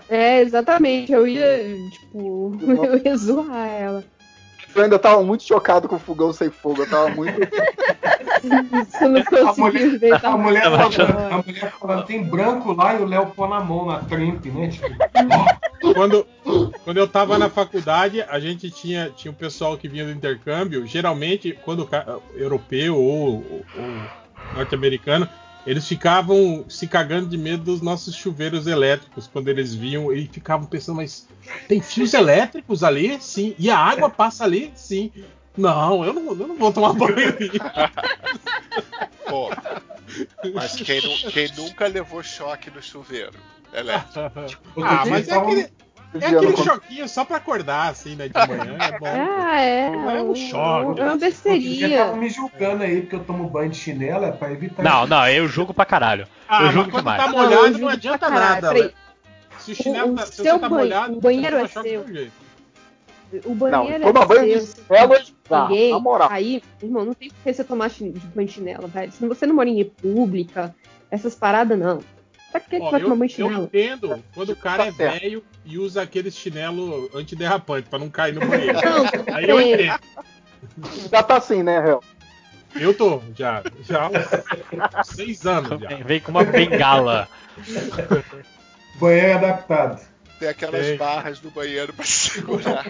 É, 0.09 0.41
exatamente, 0.41 1.12
eu 1.12 1.27
ia, 1.27 1.77
tipo, 1.91 2.57
eu 2.83 3.02
ia 3.05 3.17
zoar 3.17 3.67
ela. 3.68 4.05
Eu 4.78 4.84
ainda 4.84 4.98
tava 4.98 5.23
muito 5.24 5.42
chocado 5.42 5.89
com 5.89 5.97
o 5.97 5.98
fogão 5.98 6.32
sem 6.32 6.50
fogo, 6.50 6.82
eu 6.82 6.89
tava 6.89 7.08
muito. 7.10 7.32
Isso 7.40 9.08
não 9.08 9.48
A 9.50 9.55
mulher, 9.57 9.86
inventar. 9.86 10.32
a 10.32 10.36
mulher 10.36 10.62
falando, 10.62 11.32
a 11.32 11.42
mulher 11.44 11.73
falando, 11.81 12.05
tem 12.07 12.23
branco 12.23 12.73
lá 12.73 12.94
e 12.94 13.02
o 13.02 13.05
Léo 13.07 13.26
pôr 13.34 13.48
na 13.48 13.60
mão, 13.60 13.86
na 13.86 13.98
tramp, 13.98 14.44
né? 14.47 14.68
Tipo, 14.68 14.89
Quando, 15.94 16.26
quando 16.84 16.97
eu 16.97 17.08
tava 17.08 17.36
na 17.39 17.48
faculdade, 17.50 18.23
a 18.23 18.39
gente 18.39 18.70
tinha, 18.70 19.10
tinha 19.16 19.32
um 19.32 19.34
pessoal 19.34 19.76
que 19.76 19.89
vinha 19.89 20.05
do 20.05 20.12
intercâmbio. 20.12 20.86
Geralmente, 20.86 21.58
quando 21.65 21.81
o 21.82 22.39
europeu 22.39 22.94
ou, 22.97 23.44
ou- 23.50 23.65
ou 23.76 23.90
norte-americano, 24.55 25.28
eles 25.68 25.86
ficavam 25.86 26.64
se 26.66 26.86
cagando 26.86 27.28
de 27.28 27.36
medo 27.36 27.62
dos 27.62 27.82
nossos 27.82 28.14
chuveiros 28.14 28.66
elétricos. 28.66 29.28
Quando 29.30 29.48
eles 29.48 29.74
viam, 29.74 30.10
e 30.10 30.26
ficavam 30.26 30.66
pensando, 30.66 30.97
mas 30.97 31.28
tem 31.68 31.78
fios 31.82 32.14
elétricos 32.14 32.82
ali? 32.82 33.20
Sim. 33.20 33.55
E 33.58 33.68
a 33.68 33.76
água 33.76 34.08
passa 34.08 34.44
ali? 34.44 34.72
Sim. 34.74 35.12
Não, 35.55 36.02
eu 36.06 36.14
não, 36.14 36.28
eu 36.28 36.48
não 36.48 36.56
vou 36.56 36.72
tomar 36.72 36.94
banho. 36.94 37.18
ali." 37.18 37.50
Pô. 39.28 39.50
Mas 40.55 40.76
quem, 40.76 41.02
quem 41.02 41.52
nunca 41.55 41.86
levou 41.86 42.22
choque 42.22 42.70
no 42.70 42.82
chuveiro? 42.82 43.38
Elétrico. 43.70 44.62
ah, 44.82 45.05
mas 45.05 45.28
é 45.28 45.34
tava- 45.34 45.47
aquele, 45.52 45.68
é 46.14 46.26
aquele 46.26 46.56
choquinho 46.56 47.08
só 47.08 47.24
pra 47.24 47.36
acordar, 47.36 47.90
assim, 47.90 48.14
né, 48.16 48.28
de 48.28 48.34
manhã. 48.34 48.76
É 48.80 48.98
bom. 48.98 49.06
Ah, 49.06 49.60
é. 49.60 49.90
Não 49.90 50.10
é 50.10 50.22
um 50.22 50.34
choque. 50.34 51.00
É 51.00 51.04
uma 51.04 51.16
besteirinha. 51.16 51.98
tava 52.06 52.16
me 52.16 52.28
julgando 52.30 52.82
aí 52.82 53.00
porque 53.02 53.16
eu 53.16 53.24
tomo 53.24 53.48
banho 53.48 53.70
de 53.70 53.76
chinelo, 53.76 54.24
é 54.24 54.32
pra 54.32 54.50
evitar. 54.52 54.82
Não, 54.82 55.06
não, 55.06 55.28
eu 55.28 55.46
julgo 55.48 55.74
pra 55.74 55.84
caralho. 55.84 56.26
Ah, 56.48 56.64
eu 56.64 56.72
julgo 56.72 56.90
quando 56.90 57.02
demais. 57.04 57.22
tá 57.22 57.28
Não, 57.30 57.38
eu 57.38 57.44
molhado 57.44 57.62
não, 57.66 57.72
julgo 57.78 57.88
adianta 57.88 58.30
nada. 58.30 58.92
Se 59.58 59.72
o 59.72 59.74
chinelo 59.74 60.12
O- 60.12 60.16
tá, 60.16 60.22
o 60.22 60.26
se 60.26 60.32
seu 60.36 60.44
você 60.44 60.50
tá 60.50 60.68
banho- 60.68 60.70
molhado, 60.82 61.18
o 61.18 61.20
banheiro 61.20 61.56
é 61.56 61.66
seu. 61.68 62.00
O 63.44 63.48
Não, 63.50 63.54
banheiro 63.54 64.04
toma 64.04 64.22
é 64.22 64.26
banho 64.26 64.40
seu, 64.40 64.60
de 64.60 64.66
se 64.66 64.82
chinelo 64.86 65.14
tá, 65.46 65.68
ninguém 65.68 65.92
na 65.92 65.98
moral. 65.98 66.28
Aí, 66.32 66.62
irmão, 66.82 67.04
não 67.04 67.12
tem 67.12 67.28
por 67.28 67.36
que 67.42 67.52
você 67.52 67.62
tomar 67.64 67.90
de 67.90 68.08
banho 68.34 68.48
de 68.48 68.54
chinelo, 68.54 68.88
velho. 68.88 69.12
Se 69.12 69.26
você 69.26 69.46
não 69.46 69.54
mora 69.54 69.68
em 69.68 69.76
república, 69.76 70.74
essas 71.10 71.34
paradas 71.34 71.78
não. 71.78 72.00
Pra 72.51 72.60
que, 72.60 72.70
que 72.70 72.83
Ó, 72.83 72.97
eu, 72.97 73.09
eu 73.39 73.52
entendo 73.65 74.25
quando 74.35 74.51
o 74.51 74.57
cara 74.57 74.85
é 74.85 74.91
Tá 74.91 74.97
certo. 74.97 75.20
velho 75.20 75.44
e 75.65 75.78
usa 75.78 76.02
aquele 76.02 76.31
chinelo 76.31 77.10
antiderrapante 77.15 77.89
pra 77.89 77.99
não 77.99 78.09
cair 78.09 78.35
no 78.35 78.41
banheiro. 78.47 78.78
Não, 78.81 79.35
Aí 79.35 79.49
eu 79.49 79.60
entendo. 79.60 80.01
Já 81.10 81.23
tá 81.23 81.36
assim, 81.36 81.62
né, 81.62 81.78
Réu? 81.78 82.02
Eu 82.75 82.94
tô, 82.94 83.20
já. 83.36 83.62
Já 83.83 84.05
há 84.05 84.09
uns 85.01 85.07
seis 85.09 85.47
anos 85.47 85.81
já. 85.81 85.89
Vem, 86.05 86.20
com 86.20 86.31
uma 86.31 86.44
bengala. 86.44 87.28
Banheiro 88.97 89.35
adaptado. 89.35 90.01
Tem 90.39 90.49
aquelas 90.49 90.86
Tem. 90.86 90.97
barras 90.97 91.43
no 91.43 91.51
banheiro 91.51 91.93
pra 91.93 92.05
segurar. 92.05 92.85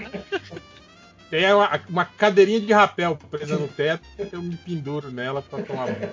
Tem 1.30 1.52
uma, 1.52 1.80
uma 1.88 2.04
cadeirinha 2.04 2.60
de 2.60 2.72
rapel 2.72 3.16
presa 3.30 3.56
no 3.56 3.68
teto, 3.68 4.02
eu 4.32 4.42
me 4.42 4.56
penduro 4.56 5.10
nela 5.10 5.42
pra 5.42 5.62
tomar 5.62 5.86
banho. 5.86 6.12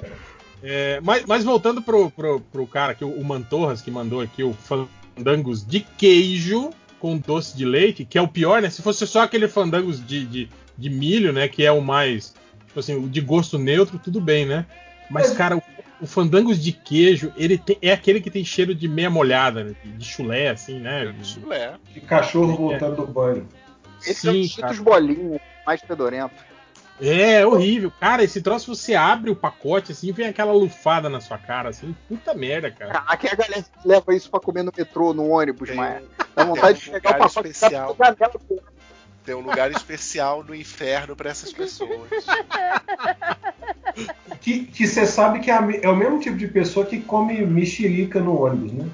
É, 0.64 1.00
mas, 1.02 1.26
mas 1.26 1.44
voltando 1.44 1.82
pro, 1.82 2.10
pro, 2.12 2.40
pro 2.40 2.68
cara 2.68 2.92
aqui, 2.94 3.04
o 3.06 3.24
Mantorras, 3.24 3.82
que 3.82 3.92
mandou 3.92 4.22
aqui 4.22 4.44
o 4.44 4.54
fandangos 4.54 5.66
de 5.66 5.82
queijo 5.82 6.72
com 7.00 7.18
doce 7.18 7.56
de 7.56 7.66
leite, 7.66 8.06
que 8.06 8.18
é 8.18 8.22
o 8.22 8.28
pior, 8.28 8.62
né? 8.62 8.70
Se 8.70 8.82
fosse 8.82 9.06
só 9.06 9.24
aquele 9.24 9.48
fandangos 9.48 10.06
de, 10.06 10.26
de, 10.26 10.50
de 10.78 10.90
milho, 10.90 11.32
né? 11.32 11.48
Que 11.48 11.64
é 11.66 11.72
o 11.72 11.82
mais, 11.82 12.34
tipo 12.68 12.80
assim, 12.80 12.96
o 12.96 13.08
de 13.08 13.22
gosto 13.22 13.58
neutro, 13.60 14.00
tudo 14.00 14.20
bem, 14.20 14.46
né? 14.46 14.66
Mas, 15.10 15.32
cara, 15.32 15.58
o, 15.58 15.62
o 16.02 16.08
fandangos 16.08 16.62
de 16.64 16.72
queijo, 16.72 17.32
ele 17.38 17.58
tem- 17.60 17.78
é 17.82 17.92
aquele 17.92 18.20
que 18.20 18.32
tem 18.32 18.44
cheiro 18.44 18.74
de 18.74 18.88
meia 18.88 19.10
molhada, 19.10 19.64
né? 19.64 19.76
de 19.84 20.06
chulé, 20.06 20.50
assim, 20.50 20.80
né? 20.80 21.14
Chulé. 21.22 21.76
De 21.94 22.02
cachorro 22.02 22.56
voltando 22.56 22.96
do 22.96 23.08
banho. 23.08 23.48
Esse 24.02 24.28
é 24.28 24.32
Sim, 24.32 24.44
Cheetos 24.46 24.80
cara. 24.80 24.84
bolinhos, 24.84 25.40
mais 25.66 25.82
fedorento. 25.82 26.34
É, 27.02 27.42
é 27.42 27.46
horrível. 27.46 27.92
Cara, 28.00 28.24
esse 28.24 28.42
troço 28.42 28.74
você 28.74 28.96
abre 28.96 29.30
o 29.30 29.36
pacote 29.36 29.92
assim, 29.92 30.12
vem 30.14 30.28
aquela 30.28 30.54
lufada 30.54 31.10
na 31.10 31.20
sua 31.20 31.38
cara, 31.38 31.70
assim. 31.70 31.94
Puta 32.08 32.34
merda, 32.34 32.72
cara. 32.72 33.04
Aqui 33.08 33.28
a 33.28 33.36
galera 33.36 33.66
leva 33.84 34.16
isso 34.16 34.30
pra 34.30 34.40
comer 34.40 34.64
no 34.64 34.72
metrô, 34.76 35.14
no 35.14 35.28
ônibus, 35.30 35.68
Tem 35.70 35.78
mas 35.78 36.02
um- 36.04 36.08
dá 36.36 36.44
vontade 36.46 36.80
de 36.80 36.86
tem 36.86 36.92
um 36.92 36.94
pegar 37.02 37.10
o 37.10 37.14
lugar 37.14 37.30
pacote 37.30 37.50
especial. 37.50 37.98
e 38.00 39.26
Tem 39.26 39.36
um 39.36 39.40
lugar 39.42 39.72
especial 39.72 40.44
no 40.44 40.56
inferno 40.56 41.16
pra 41.16 41.30
essas 41.30 41.52
pessoas. 41.52 42.10
Que 44.42 44.70
você 44.86 45.06
sabe 45.08 45.40
que 45.40 45.50
é, 45.50 45.54
a 45.54 45.68
é 45.82 45.88
o 45.90 45.96
mesmo 45.96 46.20
tipo 46.20 46.36
de 46.36 46.48
pessoa 46.48 46.86
que 46.86 47.00
come 47.02 47.46
mexerica 47.46 48.20
no 48.20 48.42
ônibus, 48.44 48.74
né? 48.74 48.90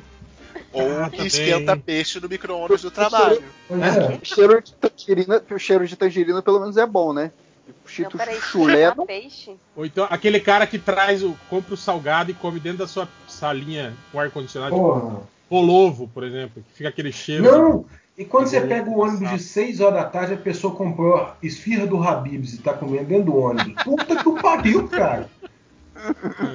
Ou 0.71 1.03
Ah, 1.03 1.09
que 1.09 1.25
esquenta 1.25 1.75
peixe 1.75 2.19
no 2.19 2.29
micro-ondas 2.29 2.81
do 2.83 2.91
trabalho. 2.91 3.43
Pois 3.67 3.81
é. 3.81 4.19
O 4.21 4.25
cheiro 4.25 4.61
de 4.61 4.73
tangerina, 4.75 5.41
o 5.49 5.57
cheiro 5.59 5.87
de 5.87 5.95
tangerina 5.95 6.41
pelo 6.41 6.59
menos 6.59 6.77
é 6.77 6.85
bom, 6.85 7.11
né? 7.13 7.31
O 7.71 7.83
Não, 7.83 7.87
Cheetos 7.87 8.19
peraí, 8.19 8.39
chulé 8.39 8.93
não 8.95 9.05
peixe? 9.05 9.55
Ou 9.75 9.85
então 9.85 10.07
aquele 10.09 10.39
cara 10.39 10.67
que 10.67 10.77
traz 10.77 11.23
o. 11.23 11.35
compra 11.49 11.73
o 11.73 11.77
salgado 11.77 12.31
e 12.31 12.33
come 12.33 12.59
dentro 12.59 12.79
da 12.79 12.87
sua 12.87 13.07
salinha 13.27 13.93
com 14.11 14.19
ar-condicionado. 14.19 14.75
Tipo, 14.75 14.87
Porra. 14.87 15.21
Polovo, 15.49 16.07
por 16.07 16.23
exemplo, 16.23 16.63
que 16.63 16.77
fica 16.77 16.89
aquele 16.89 17.11
cheiro. 17.11 17.43
Não! 17.43 17.85
E 18.17 18.23
quando 18.23 18.47
você 18.47 18.61
pega 18.61 18.89
o 18.89 18.99
ônibus 18.99 19.29
de 19.31 19.39
6 19.39 19.81
horas 19.81 19.95
da 19.95 20.05
tarde, 20.05 20.33
a 20.33 20.37
pessoa 20.37 20.75
comprou 20.75 21.29
esfirra 21.41 21.87
do 21.87 22.01
Habibs 22.01 22.53
e 22.53 22.59
tá 22.59 22.73
comendo 22.73 23.05
dentro 23.05 23.25
do 23.25 23.35
ônibus. 23.35 23.83
Puta 23.83 24.15
que 24.15 24.29
o 24.29 24.35
pariu, 24.35 24.87
cara! 24.87 25.29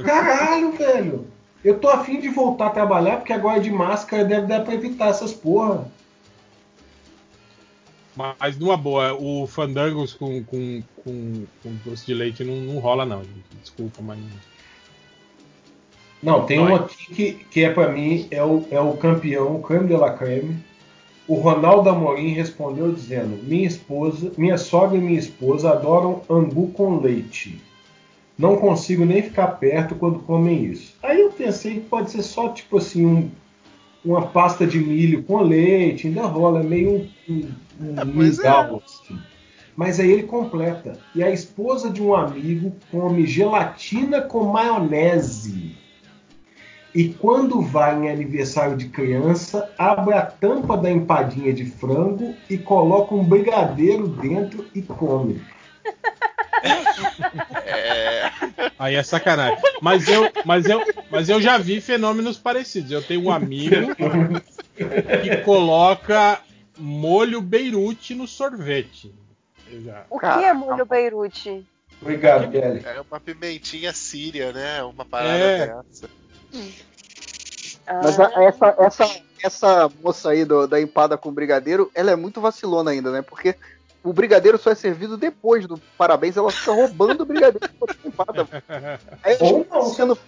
Caralho, 0.05 0.73
velho! 0.73 1.27
Eu 1.65 1.79
tô 1.79 1.89
afim 1.89 2.21
de 2.21 2.29
voltar 2.29 2.69
a 2.69 2.71
trabalhar, 2.71 3.17
porque 3.17 3.33
agora 3.33 3.61
de 3.61 3.71
máscara 3.71 4.25
deve 4.25 4.47
dar 4.47 4.63
pra 4.63 4.75
evitar 4.75 5.09
essas 5.09 5.33
porra. 5.33 5.91
Mas 8.17 8.59
numa 8.59 8.77
boa, 8.77 9.13
o 9.15 9.47
fandangos 9.47 10.15
com, 10.15 10.43
com, 10.45 10.83
com, 11.05 11.45
com 11.63 11.75
doce 11.85 12.07
de 12.07 12.15
leite 12.15 12.43
não, 12.45 12.57
não 12.57 12.79
rola, 12.79 13.05
não, 13.05 13.23
gente. 13.23 13.45
Desculpa, 13.61 14.01
mas. 14.03 14.19
Não, 16.23 16.47
tem 16.47 16.59
um 16.59 16.75
aqui 16.75 17.15
que, 17.15 17.33
que 17.51 17.65
é 17.65 17.71
pra 17.71 17.91
mim, 17.91 18.27
é 18.31 18.43
o, 18.43 18.65
é 18.71 18.81
o 18.81 18.97
campeão, 18.97 19.57
o 19.57 19.63
creme 19.63 19.89
de 19.89 19.95
la 19.95 20.11
creme. 20.13 20.57
O 21.29 21.35
Ronaldo 21.35 21.91
Amorim 21.91 22.29
respondeu 22.33 22.91
dizendo: 22.93 23.39
Minha 23.45 23.67
esposa, 23.67 24.33
minha 24.39 24.57
sogra 24.57 24.97
e 24.97 25.01
minha 25.01 25.19
esposa 25.19 25.71
adoram 25.71 26.23
angu 26.31 26.69
com 26.69 26.99
leite. 26.99 27.61
Não 28.39 28.57
consigo 28.57 29.05
nem 29.05 29.23
ficar 29.23 29.49
perto 29.49 29.95
quando 29.95 30.21
comem 30.21 30.65
isso. 30.65 30.95
Aí 31.03 31.21
eu 31.21 31.31
pensei 31.31 31.75
que 31.75 31.81
pode 31.81 32.11
ser 32.11 32.23
só 32.23 32.49
tipo 32.49 32.79
assim, 32.79 33.05
um- 33.05 33.31
uma 34.05 34.27
pasta 34.29 34.67
de 34.67 34.79
milho 34.79 35.23
com 35.25 35.41
leite, 35.43 36.07
ainda 36.07 36.23
rola, 36.27 36.61
é 36.61 36.63
meio 36.63 36.91
um, 36.93 37.09
um, 37.33 37.49
um 37.81 38.01
É, 38.01 38.05
pois 38.05 38.39
mingau, 38.39 38.83
assim. 38.85 39.19
Mas 39.77 40.01
aí 40.01 40.11
ele 40.11 40.23
completa. 40.23 40.99
E 41.15 41.23
a 41.23 41.31
esposa 41.31 41.91
de 41.91 42.03
um 42.03 42.15
amigo 42.15 42.75
come 42.91 43.27
gelatina 43.27 44.23
com 44.23 44.45
maionese. 44.45 45.77
E 46.95 47.11
quando 47.11 47.61
vai 47.61 47.95
em 47.95 48.11
aniversário 48.11 48.75
de 48.77 48.89
criança, 48.89 49.71
abre 49.77 50.15
a 50.15 50.23
tampa 50.23 50.79
da 50.79 50.91
empadinha 50.91 51.53
de 51.53 51.67
frango 51.67 52.35
e 52.49 52.57
coloca 52.57 53.15
um 53.15 53.23
brigadeiro 53.23 54.09
dentro 54.09 54.67
e 54.75 54.81
come. 54.83 55.43
É, 57.67 58.31
Aí 58.79 58.95
é 58.95 59.03
sacanagem. 59.03 59.59
Mas 59.81 60.07
eu, 60.09 60.31
mas 60.45 60.67
eu, 60.67 60.83
mas 61.11 61.29
eu 61.29 61.41
já 61.41 61.59
vi 61.59 61.81
fenômenos 61.81 62.37
parecidos. 62.37 62.91
Eu 62.91 63.03
tenho 63.03 63.25
um 63.25 63.31
amigo 63.31 63.95
que 65.23 65.37
coloca 65.39 66.39
molho 66.79 67.41
Beirute 67.41 68.15
no 68.15 68.27
sorvete. 68.27 69.15
Já- 69.85 70.05
O 70.11 70.19
Cara, 70.19 70.39
que 70.39 70.45
é 70.45 70.53
molho 70.53 70.87
Beirute? 70.87 71.67
Obrigado, 72.01 72.51
Kelly. 72.51 72.83
é 72.85 73.01
uma 73.01 73.19
pimentinha 73.21 73.93
síria, 73.93 74.53
né? 74.53 74.83
Uma 74.83 75.05
parada 75.05 75.39
É. 75.39 75.67
dessa. 75.83 76.11
Mas 77.87 78.19
Ah, 78.21 78.31
a- 78.35 78.45
essa, 78.45 78.75
essa, 78.79 79.21
essa 79.43 79.93
moça 80.03 80.31
aí 80.31 80.45
do- 80.45 80.67
da 80.67 80.81
empada 80.81 81.17
com 81.17 81.33
brigadeiro, 81.33 81.91
ela 81.95 82.11
é 82.11 82.17
muito 82.17 82.41
vacilona 82.41 82.91
ainda, 82.91 83.11
né? 83.11 83.23
Porque 83.23 83.55
o 84.03 84.13
brigadeiro 84.13 84.59
só 84.59 84.71
é 84.71 84.75
servido 84.75 85.17
depois 85.17 85.67
do 85.67 85.79
parabéns, 85.97 86.37
ela 86.37 86.51
fica 86.51 86.73
roubando 86.73 87.23
o 87.23 87.27
brigadeiro 87.27 87.69
pra 87.79 87.95
empada. 88.05 88.49
Aí 89.23 89.37
Ou 89.41 89.67
não 89.71 89.81
não. 89.83 89.91
sendo 89.91 90.19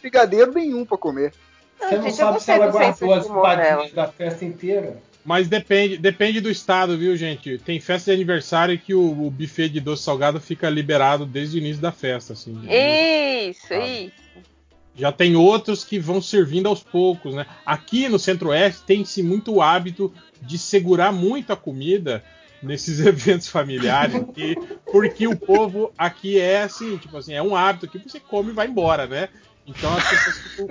brigadeiro 0.00 0.52
nenhum 0.52 0.84
pra 0.84 0.96
comer. 0.96 1.32
Você 1.80 1.96
não 1.96 2.02
gente, 2.04 2.16
sabe 2.16 2.40
se 2.42 2.50
ela 2.52 2.68
guardou 2.68 3.12
as 3.14 3.26
empadinhas 3.26 3.92
da 3.92 4.08
festa 4.08 4.44
inteira. 4.44 5.02
Mas 5.24 5.48
depende, 5.48 5.96
depende 5.96 6.40
do 6.40 6.50
estado, 6.50 6.98
viu, 6.98 7.16
gente? 7.16 7.56
Tem 7.58 7.80
festa 7.80 8.10
de 8.10 8.16
aniversário 8.16 8.78
que 8.78 8.92
o, 8.92 9.26
o 9.26 9.30
buffet 9.30 9.68
de 9.70 9.80
doce 9.80 10.02
salgado 10.02 10.38
fica 10.38 10.68
liberado 10.68 11.24
desde 11.24 11.56
o 11.56 11.60
início 11.60 11.80
da 11.80 11.90
festa, 11.92 12.34
assim. 12.34 12.52
Isso, 12.68 13.72
Ah. 13.72 13.86
isso. 13.88 14.12
Já 14.96 15.10
tem 15.10 15.34
outros 15.34 15.82
que 15.82 15.98
vão 15.98 16.22
servindo 16.22 16.68
aos 16.68 16.80
poucos, 16.82 17.34
né? 17.34 17.46
Aqui 17.66 18.08
no 18.08 18.16
Centro-Oeste 18.18 18.82
tem-se 18.86 19.22
muito 19.24 19.54
o 19.54 19.62
hábito 19.62 20.12
de 20.40 20.56
segurar 20.56 21.10
muito 21.10 21.52
a 21.52 21.56
comida 21.56 22.22
nesses 22.62 23.00
eventos 23.04 23.48
familiares, 23.48 24.14
porque, 24.16 24.54
porque 24.92 25.26
o 25.26 25.36
povo 25.36 25.92
aqui 25.98 26.38
é 26.38 26.62
assim, 26.62 26.96
tipo 26.96 27.16
assim, 27.16 27.32
é 27.32 27.42
um 27.42 27.56
hábito 27.56 27.88
que 27.88 27.98
você 27.98 28.20
come 28.20 28.50
e 28.50 28.54
vai 28.54 28.68
embora, 28.68 29.06
né? 29.06 29.30
Então 29.66 29.92
as 29.96 30.08
pessoas 30.08 30.38
ficam, 30.38 30.68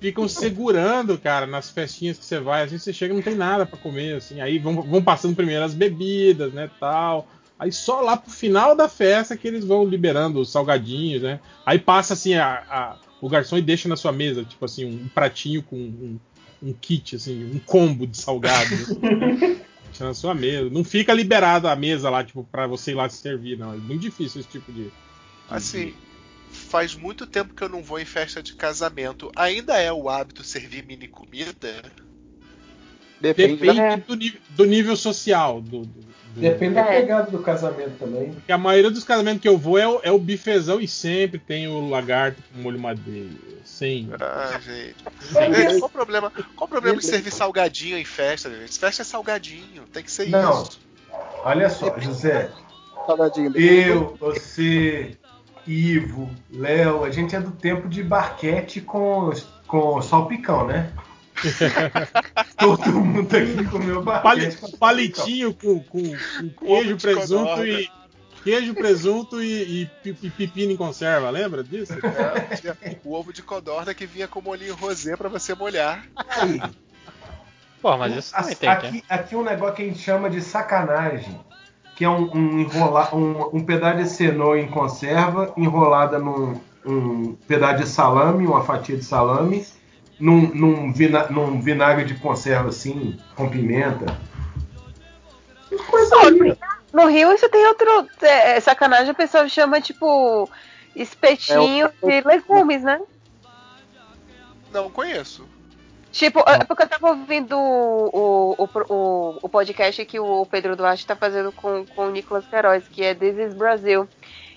ficam 0.00 0.26
segurando, 0.26 1.18
cara, 1.18 1.46
nas 1.46 1.70
festinhas 1.70 2.18
que 2.18 2.24
você 2.24 2.40
vai, 2.40 2.64
assim, 2.64 2.78
você 2.78 2.92
chega 2.92 3.12
e 3.12 3.16
não 3.16 3.22
tem 3.22 3.34
nada 3.34 3.66
pra 3.66 3.78
comer, 3.78 4.16
assim, 4.16 4.40
aí 4.40 4.58
vão, 4.58 4.82
vão 4.82 5.02
passando 5.02 5.36
primeiro 5.36 5.62
as 5.64 5.74
bebidas, 5.74 6.52
né, 6.52 6.70
tal. 6.80 7.28
Aí 7.58 7.70
só 7.70 8.00
lá 8.00 8.16
pro 8.16 8.30
final 8.32 8.74
da 8.74 8.88
festa 8.88 9.36
que 9.36 9.46
eles 9.46 9.64
vão 9.64 9.84
liberando 9.84 10.40
os 10.40 10.50
salgadinhos, 10.50 11.20
né? 11.22 11.38
Aí 11.66 11.78
passa 11.78 12.14
assim 12.14 12.32
a- 12.34 12.64
a- 12.70 12.96
o 13.20 13.28
garçom 13.28 13.58
e 13.58 13.62
deixa 13.62 13.86
na 13.86 13.96
sua 13.96 14.12
mesa, 14.12 14.42
tipo 14.42 14.64
assim, 14.64 14.86
um 14.86 15.06
pratinho 15.08 15.62
com 15.62 15.76
um, 15.76 16.18
um 16.62 16.72
kit, 16.72 17.16
assim, 17.16 17.44
um 17.44 17.58
combo 17.58 18.06
de 18.06 18.16
salgados. 18.16 18.88
deixa 19.84 20.04
na 20.04 20.14
sua 20.14 20.34
mesa. 20.34 20.70
Não 20.70 20.82
fica 20.82 21.12
liberado 21.12 21.68
a 21.68 21.76
mesa 21.76 22.08
lá, 22.08 22.24
tipo, 22.24 22.44
pra 22.50 22.66
você 22.66 22.92
ir 22.92 22.94
lá 22.94 23.06
se 23.10 23.18
servir, 23.18 23.58
não. 23.58 23.74
É 23.74 23.76
muito 23.76 24.00
difícil 24.00 24.40
esse 24.40 24.48
tipo 24.48 24.72
de. 24.72 24.90
Assim, 25.50 25.92
faz 26.50 26.94
muito 26.94 27.26
tempo 27.26 27.54
que 27.54 27.62
eu 27.62 27.68
não 27.68 27.82
vou 27.82 27.98
em 27.98 28.04
festa 28.04 28.42
de 28.42 28.54
casamento. 28.54 29.30
Ainda 29.36 29.78
é 29.78 29.92
o 29.92 30.08
hábito 30.08 30.42
servir 30.44 30.84
mini 30.84 31.08
comida? 31.08 31.82
Depende, 33.20 33.56
Depende 33.56 33.76
da... 33.78 33.96
do, 33.96 34.14
nível, 34.16 34.40
do 34.50 34.64
nível 34.64 34.96
social. 34.96 35.60
Do, 35.60 35.80
do- 35.80 36.10
do- 36.34 36.40
Depende 36.40 36.74
da 36.76 36.82
É. 36.82 37.00
pegada 37.00 37.30
do 37.30 37.40
casamento 37.42 37.98
também. 37.98 38.32
Porque 38.32 38.52
a 38.52 38.56
maioria 38.56 38.90
dos 38.90 39.04
casamentos 39.04 39.42
que 39.42 39.48
eu 39.48 39.58
vou 39.58 39.76
é 39.76 39.86
o, 39.86 40.00
é 40.02 40.10
o 40.10 40.18
bifezão 40.18 40.80
e 40.80 40.86
sempre 40.88 41.38
tem 41.38 41.66
o 41.68 41.88
lagarto 41.90 42.40
com 42.52 42.62
molho 42.62 42.78
madeira. 42.78 43.30
Sempre. 43.64 44.16
Ah, 44.24 44.58
gente. 44.60 44.96
É, 45.36 45.78
qual 45.78 45.88
o 45.88 45.92
problema? 45.92 46.30
Qual 46.30 46.66
o 46.66 46.68
problema 46.68 46.98
de 46.98 47.04
servir 47.06 47.30
salgadinho 47.32 47.98
em 47.98 48.04
festa, 48.04 48.48
gente? 48.50 48.78
Festa 48.78 49.02
é 49.02 49.04
salgadinho, 49.04 49.84
tem 49.92 50.02
que 50.02 50.10
ser 50.10 50.28
Não. 50.28 50.62
isso. 50.62 50.80
Olha 51.44 51.68
só, 51.68 51.98
José. 51.98 52.50
salgadinho. 53.06 53.52
Eu, 53.56 54.16
você, 54.18 55.16
Ivo, 55.72 56.30
Léo, 56.50 57.04
a 57.04 57.10
gente 57.10 57.34
é 57.36 57.40
do 57.40 57.50
tempo 57.52 57.88
de 57.88 58.02
barquete 58.02 58.80
com, 58.80 59.30
com 59.66 60.02
salpicão, 60.02 60.66
né? 60.66 60.90
Todo 62.58 62.90
mundo 62.92 63.34
aqui 63.36 63.64
comeu 63.70 64.02
Pali- 64.02 64.22
barquete 64.22 64.56
com 64.56 64.66
salpicão. 64.66 64.78
palitinho 64.78 65.54
com, 65.54 65.80
com, 65.80 66.02
com 66.56 66.66
queijo, 66.66 66.96
presunto 66.98 67.64
e, 67.64 67.88
queijo, 68.42 68.74
presunto 68.74 69.42
e, 69.42 69.88
e, 70.04 70.08
e 70.22 70.30
pepino 70.30 70.72
em 70.72 70.76
conserva, 70.76 71.30
lembra 71.30 71.62
disso? 71.64 71.94
É, 71.94 72.56
tinha 72.56 72.76
o 73.04 73.14
ovo 73.14 73.32
de 73.32 73.42
codorna 73.42 73.94
que 73.94 74.06
vinha 74.06 74.26
com 74.28 74.40
molhinho 74.42 74.74
rosé 74.74 75.16
pra 75.16 75.28
você 75.28 75.54
molhar. 75.54 76.04
Aí, 76.16 76.60
Pô, 77.80 77.96
mas 77.96 78.14
isso 78.14 78.34
também 78.34 78.56
tem, 78.56 78.68
aqui, 78.68 78.92
né? 78.96 79.02
aqui 79.08 79.34
um 79.36 79.42
negócio 79.42 79.76
que 79.76 79.82
a 79.82 79.86
gente 79.86 80.00
chama 80.00 80.28
de 80.28 80.42
sacanagem. 80.42 81.40
Que 82.00 82.06
é 82.06 82.08
um, 82.08 82.34
um, 82.34 82.60
enrola, 82.60 83.14
um, 83.14 83.58
um 83.58 83.62
pedaço 83.62 83.98
de 83.98 84.08
cenoura 84.08 84.58
em 84.58 84.66
conserva 84.68 85.52
enrolada 85.54 86.18
num 86.18 86.58
um 86.82 87.34
pedaço 87.46 87.82
de 87.82 87.86
salame, 87.86 88.46
uma 88.46 88.64
fatia 88.64 88.96
de 88.96 89.04
salame, 89.04 89.66
num, 90.18 90.48
num, 90.54 90.90
vina- 90.94 91.28
num 91.28 91.60
vinagre 91.60 92.06
de 92.06 92.14
conserva 92.14 92.70
assim, 92.70 93.20
com 93.36 93.50
pimenta. 93.50 94.06
Que 95.68 95.76
Coisa 95.76 96.30
linda. 96.30 96.56
No 96.90 97.06
Rio 97.06 97.34
isso 97.34 97.46
tem 97.50 97.66
outro. 97.66 98.08
É, 98.22 98.56
é 98.56 98.60
sacanagem, 98.60 99.10
o 99.10 99.14
pessoal 99.14 99.46
chama 99.46 99.78
tipo 99.78 100.48
espetinho 100.96 101.90
de 102.02 102.22
legumes, 102.26 102.82
né? 102.82 102.98
Não 104.72 104.88
conheço. 104.88 105.46
Tipo, 106.12 106.40
é 106.40 106.64
porque 106.64 106.82
eu 106.82 106.88
tava 106.88 107.08
ouvindo 107.10 107.56
o, 107.56 108.54
o, 108.58 108.68
o, 108.88 109.38
o 109.42 109.48
podcast 109.48 110.04
que 110.04 110.18
o 110.18 110.44
Pedro 110.46 110.74
Duarte 110.74 111.06
tá 111.06 111.14
fazendo 111.14 111.52
com, 111.52 111.86
com 111.86 112.06
o 112.06 112.10
Nicolas 112.10 112.46
Queiroz, 112.46 112.88
que 112.88 113.02
é 113.04 113.14
This 113.14 113.38
is 113.38 113.54
Brasil. 113.54 114.08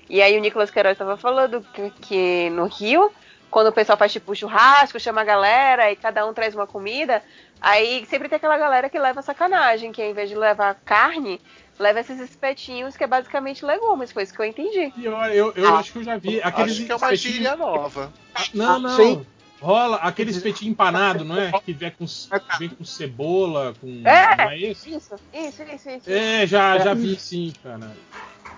E 0.09 0.21
aí 0.21 0.35
o 0.37 0.41
Nicolas 0.41 0.71
Queiroz 0.71 0.97
tava 0.97 1.15
falando 1.15 1.61
que, 1.73 1.89
que 2.01 2.49
no 2.49 2.65
Rio, 2.65 3.11
quando 3.51 3.67
o 3.67 3.71
pessoal 3.71 3.97
faz 3.97 4.11
tipo 4.11 4.35
churrasco, 4.35 4.99
chama 4.99 5.21
a 5.21 5.23
galera 5.23 5.91
e 5.91 5.95
cada 5.95 6.25
um 6.25 6.33
traz 6.33 6.55
uma 6.55 6.65
comida, 6.65 7.21
aí 7.61 8.03
sempre 8.07 8.27
tem 8.27 8.37
aquela 8.37 8.57
galera 8.57 8.89
que 8.89 8.97
leva 8.97 9.21
sacanagem, 9.21 9.91
que 9.91 10.01
ao 10.01 10.09
invés 10.09 10.29
de 10.29 10.35
levar 10.35 10.75
carne, 10.83 11.39
leva 11.79 11.99
esses 11.99 12.19
espetinhos 12.19 12.97
que 12.97 13.03
é 13.03 13.07
basicamente 13.07 13.63
legumes, 13.63 14.11
foi 14.11 14.23
isso 14.23 14.33
que 14.33 14.41
eu 14.41 14.45
entendi. 14.45 14.91
E 14.97 15.07
olha, 15.07 15.33
eu, 15.33 15.51
eu 15.55 15.75
acho 15.75 15.93
que 15.93 15.99
eu 15.99 16.03
já 16.03 16.17
vi. 16.17 16.41
Aqueles 16.41 16.71
Acho 16.73 16.85
que 16.85 16.91
é 16.91 16.95
uma 16.95 17.15
gíria 17.15 17.55
nova. 17.55 18.11
Não, 18.53 18.75
Ah, 18.75 18.79
não. 18.79 18.89
sim. 18.95 19.25
Rola 19.63 19.95
aquele 19.97 20.31
espetinho 20.31 20.71
empanado, 20.71 21.23
não 21.23 21.39
é? 21.39 21.51
Que 21.61 21.71
vem 21.71 21.89
com, 21.91 22.05
que 22.05 22.59
vem 22.59 22.69
com 22.69 22.83
cebola, 22.83 23.73
com. 23.79 23.87
É. 24.05 24.35
Não 24.35 24.49
é 24.51 24.59
esse? 24.59 24.93
Isso, 24.93 25.15
isso, 25.33 25.63
isso, 25.63 25.89
isso. 25.89 26.09
É, 26.09 26.45
já, 26.45 26.77
já 26.79 26.93
vi 26.93 27.15
sim, 27.15 27.53
cara. 27.63 27.91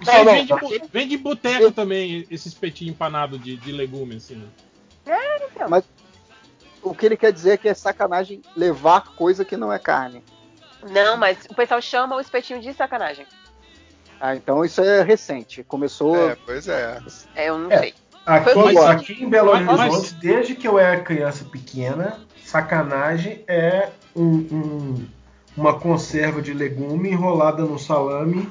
Isso 0.02 0.12
Não, 0.12 0.20
aí 0.20 0.26
não, 0.26 0.34
vem, 0.34 0.46
de, 0.46 0.52
não. 0.52 0.60
bu- 0.60 0.90
vem 0.92 1.08
de 1.08 1.18
boteco 1.18 1.72
também, 1.72 2.26
esse 2.32 2.48
espetinho 2.48 2.90
empanado 2.90 3.38
de, 3.38 3.56
de 3.56 3.72
legume, 3.72 4.16
assim. 4.16 4.44
Então, 5.06 5.70
Mas- 5.70 5.84
O 6.82 6.94
que 6.96 7.06
ele 7.06 7.16
quer 7.18 7.32
dizer 7.32 7.52
é 7.52 7.58
que 7.58 7.70
é 7.70 7.74
sacanagem 7.74 8.42
levar 8.56 9.14
coisa 9.16 9.46
que 9.46 9.56
não 9.56 9.72
é 9.72 9.78
carne. 9.80 10.24
Não, 10.90 11.18
mas 11.18 11.38
o 11.50 11.56
pessoal 11.56 11.82
chama 11.82 12.16
o 12.16 12.20
espetinho 12.20 12.60
de 12.62 12.74
sacanagem. 12.74 13.26
Ah, 14.20 14.36
então 14.36 14.64
isso 14.66 14.82
é 14.82 15.02
recente. 15.04 15.64
Começou. 15.64 16.30
É, 16.32 16.36
pois 16.46 16.68
é. 16.68 17.00
É, 17.36 17.50
eu 17.50 17.58
não 17.58 17.72
É. 17.72 17.80
sei. 17.80 17.94
Aqui, 18.26 18.54
bom. 18.54 18.82
aqui 18.88 19.24
em 19.24 19.30
Belo 19.30 19.52
Mas- 19.54 19.80
Horizonte, 19.92 20.16
desde 20.16 20.56
que 20.56 20.68
eu 20.68 20.80
era 20.80 21.00
criança 21.02 21.46
pequena, 21.46 22.20
sacanagem 22.44 23.44
é 23.48 23.90
um- 24.16 24.48
um- 24.52 25.06
uma 25.56 25.74
conserva 25.80 26.42
de 26.42 26.54
legume 26.54 27.10
enrolada 27.12 27.64
no 27.64 27.78
salame 27.78 28.50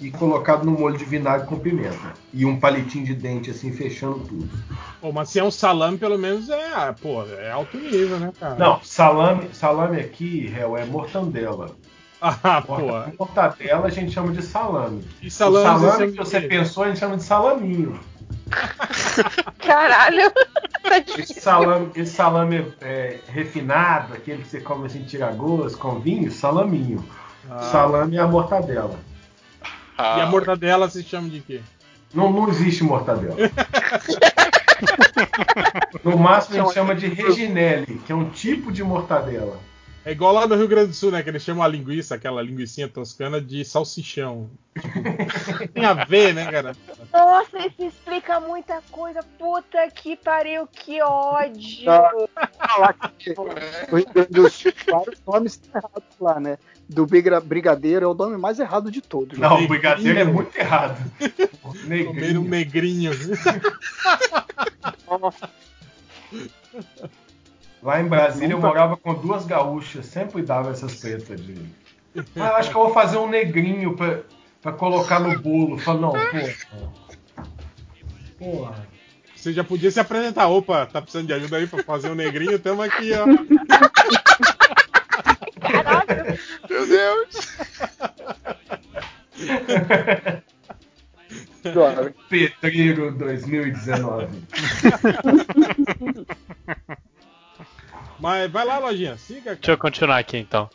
e 0.00 0.10
colocado 0.10 0.64
no 0.64 0.72
molho 0.72 0.96
de 0.96 1.04
vinagre 1.04 1.46
com 1.46 1.58
pimenta. 1.58 2.14
E 2.32 2.44
um 2.46 2.60
palitinho 2.60 3.04
de 3.04 3.14
dente 3.14 3.50
assim, 3.50 3.72
fechando 3.72 4.20
tudo. 4.20 4.48
Pô, 5.00 5.10
mas 5.10 5.30
se 5.30 5.38
é 5.38 5.44
um 5.44 5.50
salame, 5.50 5.98
pelo 5.98 6.18
menos 6.18 6.48
é, 6.48 6.92
pô, 7.00 7.24
é 7.24 7.50
alto 7.50 7.76
nível, 7.78 8.18
né, 8.20 8.30
cara? 8.38 8.54
Não, 8.56 8.80
salame, 8.82 9.48
salame 9.52 9.98
aqui, 9.98 10.46
réu, 10.46 10.76
é 10.76 10.84
mortandela. 10.84 11.70
Ah, 12.20 12.62
pô. 12.66 12.78
Morta- 12.78 13.12
Mortadela 13.18 13.86
a 13.86 13.90
gente 13.90 14.12
chama 14.12 14.32
de 14.32 14.42
salame. 14.42 15.02
E 15.20 15.28
O 15.28 15.30
salame, 15.30 15.64
salame 15.64 15.96
você 15.96 16.06
que 16.12 16.16
você 16.16 16.40
pensou, 16.42 16.84
a 16.84 16.88
gente 16.88 16.98
chama 16.98 17.16
de 17.16 17.22
salaminho. 17.24 17.98
Caralho! 19.58 20.30
Tá 20.82 20.98
Esse 21.18 21.40
salame, 21.40 21.90
esse 21.96 22.12
salame 22.12 22.72
é, 22.80 23.18
refinado, 23.28 24.14
aquele 24.14 24.42
que 24.42 24.48
você 24.48 24.60
come 24.60 24.86
assim, 24.86 25.02
tira 25.04 25.30
gosto, 25.32 25.78
com 25.78 25.98
vinho, 25.98 26.30
salaminho. 26.30 27.04
Ah, 27.50 27.60
Salame 27.62 28.16
é 28.16 28.20
a 28.20 28.26
mortadela. 28.26 28.98
Ah, 29.96 30.18
E 30.18 30.20
a 30.22 30.26
mortadela 30.26 30.88
se 30.88 31.02
chama 31.02 31.28
de 31.28 31.40
quê? 31.40 31.60
Não, 32.12 32.32
não 32.32 32.48
existe 32.48 32.82
mortadela. 32.84 33.36
No 36.04 36.18
máximo 36.18 36.60
a 36.60 36.64
gente 36.64 36.74
chama 36.74 36.94
de 36.94 37.06
reginelli, 37.08 37.98
que 38.06 38.12
é 38.12 38.14
um 38.14 38.28
tipo 38.28 38.70
de 38.70 38.84
mortadela. 38.84 39.58
É 40.06 40.12
igual 40.12 40.32
lá 40.32 40.46
no 40.46 40.54
Rio 40.54 40.68
Grande 40.68 40.90
do 40.90 40.94
Sul, 40.94 41.10
né? 41.10 41.20
Que 41.20 41.30
eles 41.30 41.42
chamam 41.42 41.64
a 41.64 41.68
linguiça, 41.68 42.14
aquela 42.14 42.40
linguicinha 42.40 42.86
toscana, 42.88 43.40
de 43.40 43.64
salsichão. 43.64 44.48
Tem 45.74 45.84
a 45.84 46.04
ver, 46.04 46.32
né, 46.32 46.48
cara? 46.48 46.76
Nossa, 47.12 47.58
isso 47.66 47.82
explica 47.82 48.38
muita 48.38 48.80
coisa. 48.92 49.20
Puta 49.36 49.90
que 49.90 50.14
pariu, 50.14 50.64
que 50.68 51.02
ódio. 51.02 51.86
Falar 52.56 52.92
que 53.18 53.30
o 53.32 53.96
Rio 53.96 54.06
Grande 54.14 54.30
do 54.30 54.48
Sul, 54.48 54.72
vários 54.88 55.20
nomes 55.26 55.54
estão 55.54 55.80
errados 55.80 56.14
lá, 56.20 56.38
né? 56.38 56.56
Do 56.88 57.04
Briga- 57.04 57.40
Brigadeiro 57.40 58.04
é 58.04 58.08
o 58.08 58.14
nome 58.14 58.36
mais 58.38 58.60
errado 58.60 58.92
de 58.92 59.00
todos. 59.00 59.36
né? 59.36 59.48
Não, 59.48 59.64
o 59.64 59.66
brigadeiro 59.66 60.20
é 60.20 60.24
muito 60.24 60.56
errado. 60.56 61.02
Comer 61.60 62.06
um 62.38 62.44
Negrinho. 62.44 63.10
negrinho. 63.10 63.10
Lá 67.82 68.00
em 68.00 68.08
Brasília 68.08 68.54
eu 68.54 68.60
morava 68.60 68.96
com 68.96 69.14
duas 69.14 69.44
gaúchas, 69.44 70.06
sempre 70.06 70.42
dava 70.42 70.70
essas 70.70 70.98
tretas 70.98 71.40
de. 71.40 71.54
Ah, 72.36 72.48
eu 72.48 72.56
acho 72.56 72.70
que 72.70 72.76
eu 72.76 72.84
vou 72.84 72.92
fazer 72.92 73.18
um 73.18 73.28
negrinho 73.28 73.94
pra, 73.94 74.20
pra 74.62 74.72
colocar 74.72 75.20
no 75.20 75.38
bolo. 75.38 75.78
Falei, 75.78 76.00
não, 76.00 76.12
porra. 76.12 76.54
Porra. 78.38 78.86
Você 79.34 79.52
já 79.52 79.62
podia 79.62 79.90
se 79.90 80.00
apresentar. 80.00 80.48
Opa, 80.48 80.86
tá 80.86 81.00
precisando 81.00 81.28
de 81.28 81.34
ajuda 81.34 81.58
aí 81.58 81.66
pra 81.66 81.82
fazer 81.84 82.10
um 82.10 82.16
negrinho? 82.16 82.58
Tamo 82.58 82.82
aqui, 82.82 83.12
ó. 83.12 83.26
Caralho. 85.60 86.38
Meu 86.68 86.86
Deus! 86.86 87.56
Pedreiro 92.28 93.12
2019. 93.12 94.26
Mas 98.26 98.50
vai 98.50 98.64
lá, 98.64 98.78
lojinha. 98.78 99.16
Siga, 99.16 99.40
Deixa 99.54 99.56
cara. 99.60 99.72
eu 99.74 99.78
continuar 99.78 100.18
aqui 100.18 100.36
então. 100.36 100.68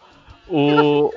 O. 0.47 1.11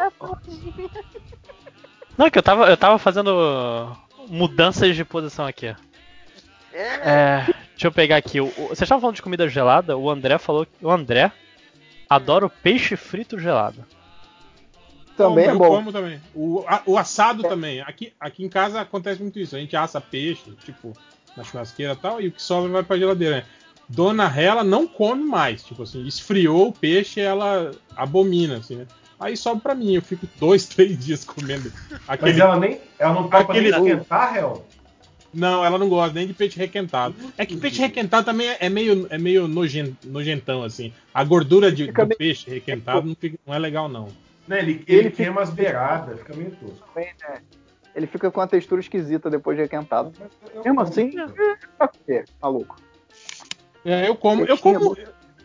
Não, 2.19 2.29
que 2.29 2.37
eu 2.37 2.43
tava, 2.43 2.67
eu 2.69 2.77
tava 2.77 2.99
fazendo 2.99 3.97
mudanças 4.29 4.97
de 4.97 5.05
posição 5.05 5.47
aqui. 5.47 5.73
É, 6.73 7.45
deixa 7.71 7.87
eu 7.87 7.93
pegar 7.93 8.17
aqui. 8.17 8.41
O, 8.41 8.47
o- 8.47 8.67
vocês 8.67 8.83
estavam 8.83 9.01
falando 9.01 9.15
de 9.15 9.23
comida 9.23 9.49
gelada? 9.49 9.97
O 9.97 10.11
André 10.11 10.37
falou 10.39 10.67
que 10.67 10.73
o 10.85 10.91
André 10.91 11.31
adora 12.11 12.47
o 12.47 12.51
peixe 12.51 12.97
frito 12.97 13.39
gelado. 13.39 13.85
Também 15.17 15.45
é 15.47 15.55
bom. 15.55 15.69
como 15.69 15.93
também. 15.93 16.21
O, 16.35 16.65
a- 16.67 16.83
o 16.85 16.99
assado 16.99 17.45
também. 17.45 17.81
Aqui, 17.83 18.13
aqui 18.19 18.45
em 18.45 18.49
casa 18.49 18.81
acontece 18.81 19.23
muito 19.23 19.39
isso. 19.39 19.55
A 19.55 19.61
gente 19.61 19.77
assa 19.77 20.01
peixe, 20.01 20.51
tipo, 20.65 20.93
na 21.37 21.45
churrasqueira 21.45 21.93
e 21.93 21.97
tal, 21.97 22.21
e 22.21 22.27
o 22.27 22.33
que 22.33 22.43
sobra 22.43 22.73
vai 22.73 22.83
pra 22.83 22.99
geladeira. 22.99 23.37
né? 23.37 23.45
Dona 23.89 24.27
Rela 24.29 24.65
não 24.65 24.87
come 24.87 25.23
mais. 25.25 25.63
Tipo 25.63 25.83
assim, 25.83 26.07
esfriou 26.07 26.69
o 26.69 26.73
peixe 26.73 27.21
ela 27.21 27.71
abomina, 27.97 28.57
assim, 28.59 28.77
né? 28.77 28.87
Aí 29.19 29.37
sobe 29.37 29.61
pra 29.61 29.75
mim, 29.75 29.95
eu 29.95 30.03
fico 30.03 30.27
dois, 30.39 30.67
três 30.67 30.99
dias 31.05 31.25
comendo. 31.25 31.73
Mas 31.91 32.01
Aquele... 32.09 32.41
ela 32.41 32.59
nem. 32.59 32.81
Ela 32.99 33.15
não 33.15 33.23
topa 33.25 33.39
Aquele- 33.53 33.71
nem 33.71 33.89
esquentar, 33.93 34.33
réu? 34.35 34.65
Não, 35.33 35.65
ela 35.65 35.79
não 35.79 35.89
gosta 35.89 36.15
nem 36.15 36.27
de 36.29 36.33
peixe 36.33 36.57
requentado. 36.59 37.15
É 37.37 37.45
que 37.45 37.57
peixe 37.57 37.81
requentado 37.81 38.25
também 38.25 38.49
é- 38.49 38.57
é 38.61 38.69
meio, 38.69 39.07
é 39.11 39.19
meio 39.19 39.49
nojen- 39.49 39.97
nojentão, 40.05 40.63
assim. 40.63 40.93
A 41.13 41.25
gordura 41.25 41.73
de, 41.73 41.87
Fica 41.87 42.05
do 42.05 42.09
meio- 42.09 42.19
peixe 42.19 42.49
requentado 42.51 43.07
não, 43.07 43.17
fica- 43.17 43.39
não 43.47 43.53
é 43.55 43.59
legal, 43.59 43.89
não. 43.89 44.07
Né, 44.47 44.59
Ele, 44.61 44.85
Ele 44.87 44.99
ele 44.99 45.11
queima 45.11 45.41
as 45.43 45.51
beiradas, 45.51 46.19
fica 46.21 46.37
meio 46.37 46.51
tosco. 46.53 46.87
Também, 46.95 47.09
né? 47.21 47.41
Ele 47.97 48.07
fica 48.07 48.31
com 48.31 48.41
uma 48.41 48.47
textura 48.47 48.81
esquisita 48.81 49.29
depois 49.31 49.57
de 49.57 49.63
requentado. 49.63 50.13
Mesmo 50.65 50.81
assim, 50.81 51.11
quê? 52.07 52.25
Maluco. 52.43 52.77
É, 53.85 54.09
eu 54.09 54.17
como, 54.17 54.45
eu 54.45 54.55
é 54.55 54.59
como. 54.59 54.97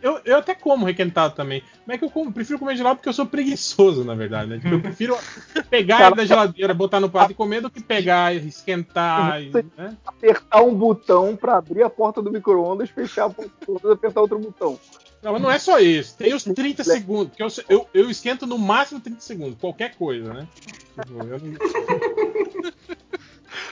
Eu, 0.02 0.22
eu 0.24 0.38
até 0.38 0.56
como 0.56 0.86
requentado 0.86 1.36
também. 1.36 1.62
Mas 1.86 1.96
é 1.96 1.98
que 1.98 2.06
eu 2.06 2.10
como, 2.10 2.32
prefiro 2.32 2.58
comer 2.58 2.78
gelado 2.78 2.96
porque 2.96 3.10
eu 3.10 3.14
sou 3.14 3.26
preguiçoso, 3.26 4.06
na 4.06 4.16
verdade. 4.16 4.50
Né? 4.50 4.58
Tipo, 4.60 4.76
eu 4.76 4.82
prefiro 4.82 5.18
pegar 5.70 6.08
ele 6.08 6.16
da 6.16 6.26
geladeira, 6.26 6.74
botar 6.74 7.02
no 7.02 7.10
prato 7.10 7.32
e 7.32 7.36
comer 7.36 7.62
do 7.62 7.70
que 7.70 7.84
pegar, 7.84 8.34
esquentar. 8.34 9.44
e, 9.44 9.52
né? 9.78 9.98
Apertar 10.06 10.62
um 10.62 10.74
botão 10.74 11.36
pra 11.36 11.58
abrir 11.58 11.84
a 11.84 11.90
porta 11.90 12.22
do 12.22 12.32
micro-ondas, 12.32 12.90
fechar 12.90 13.26
a 13.26 13.30
porta 13.30 13.52
do 13.52 13.60
micro-ondas 13.60 13.92
e 13.92 13.94
apertar 13.94 14.22
outro 14.22 14.40
botão. 14.40 14.80
Não, 15.22 15.34
mas 15.34 15.42
não 15.42 15.52
é 15.52 15.60
só 15.60 15.80
isso. 15.80 16.16
Tem 16.16 16.34
os 16.34 16.46
30 16.46 16.82
segundos. 16.86 17.36
Porque 17.36 17.44
eu, 17.44 17.50
eu, 17.68 17.88
eu 17.94 18.10
esquento 18.10 18.48
no 18.48 18.58
máximo 18.58 19.02
30 19.02 19.20
segundos, 19.20 19.58
qualquer 19.60 19.96
coisa, 19.96 20.34
né? 20.34 20.48
Tipo, 20.96 21.24
eu 21.26 21.40
não- 21.40 22.70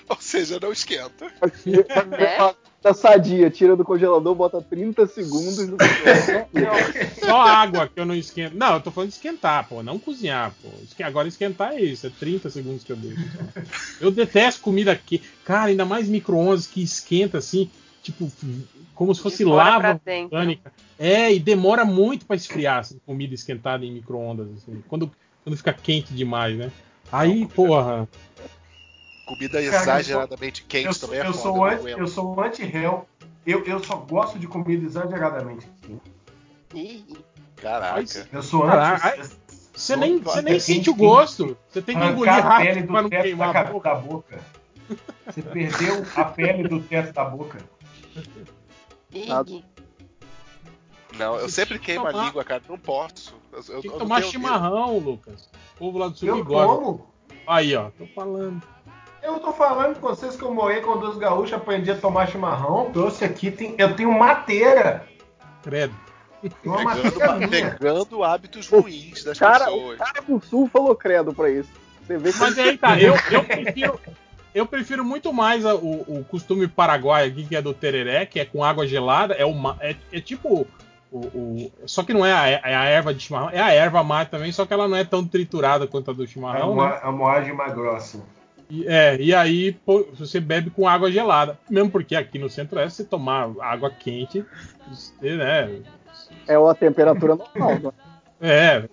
Ou 0.10 0.18
seja, 0.20 0.60
não 0.62 0.74
esquenta. 0.74 1.26
É? 1.26 2.54
Tá 2.82 2.94
sadia, 2.94 3.50
tira 3.50 3.76
do 3.76 3.84
congelador, 3.84 4.36
bota 4.36 4.62
30 4.62 5.08
segundos 5.08 5.68
no 5.68 5.78
Só 7.20 7.42
água 7.42 7.88
que 7.88 8.00
eu 8.00 8.06
não 8.06 8.14
esquento. 8.14 8.56
Não, 8.56 8.76
eu 8.76 8.82
tô 8.82 8.92
falando 8.92 9.10
de 9.10 9.16
esquentar, 9.16 9.68
pô, 9.68 9.82
não 9.82 9.98
cozinhar, 9.98 10.54
pô. 10.62 10.70
Agora 11.04 11.28
esquentar 11.28 11.74
é 11.74 11.82
isso, 11.82 12.06
é 12.06 12.12
30 12.12 12.50
segundos 12.52 12.84
que 12.84 12.92
eu 12.92 12.96
deixo. 12.96 13.18
Eu 14.00 14.12
detesto 14.12 14.62
comida 14.62 14.92
aqui. 14.92 15.24
Cara, 15.44 15.66
ainda 15.66 15.86
mais 15.86 16.08
micro-ondas 16.08 16.68
que 16.68 16.84
esquenta 16.84 17.40
assim, 17.40 17.70
tipo, 18.04 18.32
como 18.94 19.14
se 19.14 19.22
fosse 19.22 19.44
lava 19.44 20.00
vulcânica. 20.06 20.72
É, 21.00 21.34
e 21.34 21.40
demora 21.40 21.84
muito 21.84 22.26
pra 22.28 22.36
esfriar 22.36 22.80
assim, 22.80 23.00
comida 23.06 23.34
esquentada 23.34 23.84
em 23.86 23.92
micro-ondas, 23.92 24.50
assim, 24.52 24.84
quando, 24.88 25.12
quando 25.44 25.58
fica 25.58 25.74
quente 25.74 26.14
demais, 26.14 26.56
né? 26.56 26.72
Aí, 27.12 27.46
porra. 27.48 28.08
Comida 29.28 29.62
Cara, 29.62 29.82
exageradamente 29.82 30.64
quente 30.64 30.86
Eu 30.88 30.94
sou, 30.94 31.10
também 31.10 31.22
é 31.24 31.28
eu 31.28 31.34
foda, 31.34 31.44
sou 31.44 31.66
anti, 31.66 32.00
eu 32.00 32.08
sou 32.08 32.42
anti-réu. 32.42 33.08
Eu, 33.46 33.64
eu 33.66 33.84
só 33.84 33.96
gosto 33.98 34.40
de 34.40 34.48
comida 34.48 34.86
exageradamente. 34.86 35.68
Ih, 36.74 37.06
Caraca. 37.58 38.28
Eu 38.32 38.42
sou 38.44 38.62
Caraca, 38.66 39.22
anti. 39.22 39.30
Você 39.74 39.96
nem, 39.96 40.20
você 40.20 40.42
nem 40.42 40.60
sente 40.60 40.90
o 40.90 40.96
gosto. 40.96 41.56
Você 41.70 41.82
tem 41.82 41.98
que 42.00 42.04
engolir 42.06 42.34
a 42.34 42.58
pele 42.58 42.70
rápido 42.72 42.88
do 42.88 42.92
pra 42.94 43.02
não 43.04 43.10
teto 43.10 43.20
da, 43.20 43.24
queimar 43.24 43.50
a 43.50 43.54
ca- 43.54 43.64
boca. 43.66 43.90
da 43.90 43.96
boca. 43.96 44.40
Você 45.28 45.42
perdeu 45.44 46.06
a 46.16 46.24
pele 46.26 46.68
do 46.68 46.82
teto 46.82 47.14
da 47.14 47.26
boca. 47.26 47.60
Não, 51.18 51.36
eu 51.36 51.42
Você 51.50 51.56
sempre 51.56 51.80
queimo 51.80 52.08
a 52.08 52.12
tomar- 52.12 52.26
língua, 52.26 52.44
cara. 52.44 52.62
Não 52.68 52.78
posso. 52.78 53.36
Eu, 53.52 53.58
eu, 53.60 53.64
Tem 53.64 53.76
eu 53.76 53.82
que 53.94 54.00
tomar 54.00 54.24
chimarrão, 54.24 54.98
Lucas. 55.00 55.50
O 55.76 55.78
povo 55.80 55.98
lá 55.98 56.08
do 56.10 56.18
sul 56.18 56.28
Eu 56.30 56.44
gosta. 56.44 56.76
como. 56.76 57.08
Aí, 57.46 57.76
ó, 57.76 57.90
tô 57.92 58.06
falando. 58.08 58.62
Eu 59.22 59.40
tô 59.40 59.52
falando 59.52 60.00
com 60.00 60.08
vocês 60.08 60.36
que 60.36 60.44
eu 60.44 60.54
morei 60.54 60.82
com 60.82 60.98
dois 60.98 61.18
gaúchos, 61.18 61.54
aprendi 61.54 61.92
a 61.92 61.98
tomar 61.98 62.28
chimarrão. 62.28 62.92
Trouxe 62.92 63.26
aqui, 63.26 63.52
tem, 63.52 63.76
eu 63.78 63.96
tenho 63.96 64.12
mateira. 64.12 65.06
Credo. 65.64 65.94
Uma 66.64 66.84
mateira 66.84 67.12
Pegando, 67.12 67.50
pegando 67.50 68.24
hábitos 68.24 68.68
ruins 68.70 69.24
das 69.24 69.38
Cara, 69.40 69.70
o 69.72 69.74
pessoas. 69.74 69.98
cara 69.98 70.22
do 70.22 70.40
sul 70.46 70.70
falou 70.72 70.96
credo 70.96 71.34
pra 71.34 71.50
isso. 71.50 71.70
Você 72.06 72.18
vê 72.18 72.32
que 72.32 72.40
Mas 72.40 72.58
aí 72.58 72.78
tá, 72.78 72.98
eu, 73.00 73.16
eu 73.32 73.44
prefiro. 73.44 74.00
Eu 74.56 74.66
prefiro 74.66 75.04
muito 75.04 75.34
mais 75.34 75.66
a- 75.66 75.76
o, 75.76 76.20
o 76.20 76.24
costume 76.24 76.68
paraguaio 76.68 77.30
aqui, 77.30 77.44
que 77.46 77.56
é 77.56 77.62
do 77.62 77.74
tereré, 77.74 78.26
que 78.26 78.40
é 78.40 78.46
com 78.46 78.64
água 78.64 78.88
gelada. 78.88 79.34
É, 79.34 79.46
uma, 79.46 79.78
é, 79.82 79.96
é 80.12 80.22
tipo. 80.22 80.66
O, 81.12 81.18
o- 81.20 81.72
só 81.86 82.04
que 82.04 82.14
não 82.14 82.26
é 82.26 82.34
a, 82.34 82.48
é 82.70 82.76
a 82.76 82.84
erva 82.86 83.14
de 83.14 83.22
chimarrão, 83.24 83.50
é 83.50 83.62
a 83.62 83.72
erva 83.74 84.04
mate 84.04 84.30
também, 84.32 84.52
só 84.52 84.66
que 84.66 84.74
ela 84.74 84.88
não 84.88 84.98
é 84.98 85.04
tão 85.06 85.26
triturada 85.26 85.88
quanto 85.88 86.12
a 86.12 86.14
do 86.14 86.28
chimarrão, 86.28 86.76
mo 86.76 86.84
né? 86.86 87.00
a 87.02 87.12
moagem 87.12 87.54
mais 87.56 87.74
grossa. 87.74 88.20
E, 88.70 88.86
é, 88.88 89.20
e 89.20 89.34
aí 89.34 89.72
pô, 89.72 90.06
você 90.14 90.40
bebe 90.40 90.70
com 90.70 90.88
água 90.88 91.12
gelada. 91.12 91.58
Mesmo 91.70 91.90
porque 91.90 92.16
aqui 92.16 92.38
no 92.38 92.50
centro-oeste, 92.50 92.98
você 92.98 93.04
tomar 93.06 93.50
água 93.62 93.90
quente, 93.90 94.46
você, 94.88 95.36
né? 95.36 95.80
é 96.48 96.56
a 96.56 96.74
temperatura 96.74 97.36
normal, 97.36 97.80
né? 97.80 97.92
É, 98.40 98.88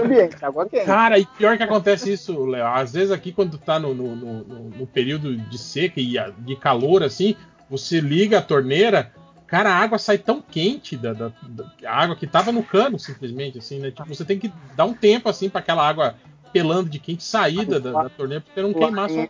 ambiente, 0.00 0.36
água 0.44 0.64
quente. 0.68 0.84
Cara, 0.86 1.18
e 1.18 1.26
pior 1.26 1.56
que 1.56 1.62
acontece 1.64 2.12
isso, 2.12 2.44
Léo. 2.44 2.64
Às 2.68 2.92
vezes 2.92 3.10
aqui, 3.10 3.32
quando 3.32 3.58
tá 3.58 3.80
no, 3.80 3.92
no, 3.92 4.14
no- 4.14 4.44
no- 4.44 4.86
período 4.86 5.36
de 5.36 5.58
seca 5.58 6.00
e 6.00 6.14
de 6.38 6.54
calor, 6.54 7.02
assim, 7.02 7.34
você 7.68 7.98
liga 7.98 8.38
a 8.38 8.42
torneira, 8.42 9.12
cara, 9.48 9.70
a 9.70 9.74
água 9.76 9.98
sai 9.98 10.18
tão 10.18 10.40
quente 10.40 10.96
da, 10.96 11.12
da- 11.12 11.32
da- 11.48 11.64
água 11.90 12.14
que 12.14 12.28
tava 12.28 12.52
no 12.52 12.62
cano, 12.62 12.96
simplesmente, 12.96 13.58
assim, 13.58 13.80
né? 13.80 13.90
Tipo, 13.90 14.14
você 14.14 14.24
tem 14.24 14.38
que 14.38 14.52
dar 14.76 14.84
um 14.84 14.94
tempo, 14.94 15.28
assim, 15.28 15.48
para 15.50 15.58
aquela 15.58 15.84
água 15.84 16.14
pelando 16.56 16.88
de 16.88 16.98
quente 16.98 17.22
sair 17.24 17.64
da, 17.66 17.78
da- 17.78 18.08
torneira 18.10 18.44
você 18.54 18.62
não 18.62 18.72
queimar 18.72 19.10
sua. 19.10 19.28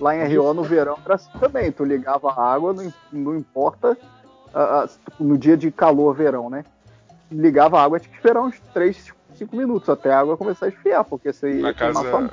Lá 0.00 0.16
em 0.16 0.34
RO 0.36 0.52
no 0.54 0.62
verão 0.64 0.98
era 1.04 1.14
assim 1.14 1.30
também. 1.38 1.70
Tu 1.70 1.84
ligava 1.84 2.30
a 2.30 2.52
água, 2.52 2.72
não, 2.72 2.92
não 3.12 3.36
importa 3.36 3.96
ah, 4.52 4.88
no 5.18 5.38
dia 5.38 5.56
de 5.56 5.70
calor, 5.70 6.14
verão, 6.14 6.50
né? 6.50 6.64
Ligava 7.30 7.78
a 7.78 7.84
água, 7.84 7.98
tinha 8.00 8.10
que 8.10 8.16
esperar 8.18 8.42
uns 8.42 8.58
3, 8.74 9.12
5 9.36 9.56
minutos 9.56 9.88
até 9.88 10.12
a 10.12 10.18
água 10.20 10.36
começar 10.36 10.66
a 10.66 10.68
esfriar, 10.68 11.04
porque 11.04 11.32
você 11.32 11.52
ia 11.54 11.62
Na 11.62 11.72
queimar 11.74 12.02
sua 12.02 12.10
casa, 12.10 12.30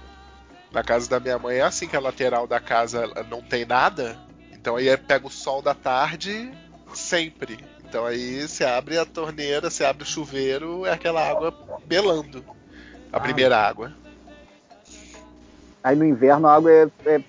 na 0.74 0.84
casa 0.84 1.10
da 1.10 1.20
minha 1.20 1.40
mãe 1.40 1.58
é 1.58 1.62
assim 1.62 1.88
que 1.88 1.96
a 1.96 2.00
lateral 2.02 2.46
da 2.48 2.60
casa 2.60 3.04
ela 3.04 3.24
não 3.30 3.42
tem 3.42 3.66
nada. 3.66 4.18
Então 4.52 4.76
aí 4.76 4.96
pega 4.98 5.26
o 5.28 5.32
sol 5.32 5.62
da 5.62 5.74
tarde 5.74 6.52
sempre. 6.94 7.60
Então 7.88 8.06
aí 8.06 8.48
você 8.48 8.66
abre 8.66 8.98
a 8.98 9.06
torneira, 9.06 9.70
você 9.70 9.86
abre 9.86 10.04
o 10.04 10.08
chuveiro, 10.08 10.86
é 10.86 10.92
aquela 10.92 11.26
água 11.28 11.54
belando. 11.86 12.44
A 13.12 13.18
Ah. 13.18 13.20
primeira 13.20 13.58
água. 13.58 13.92
Aí 15.84 15.96
no 15.96 16.06
inverno 16.06 16.48
a 16.48 16.56
água 16.56 16.72
é, 16.72 16.88
é 17.06 17.22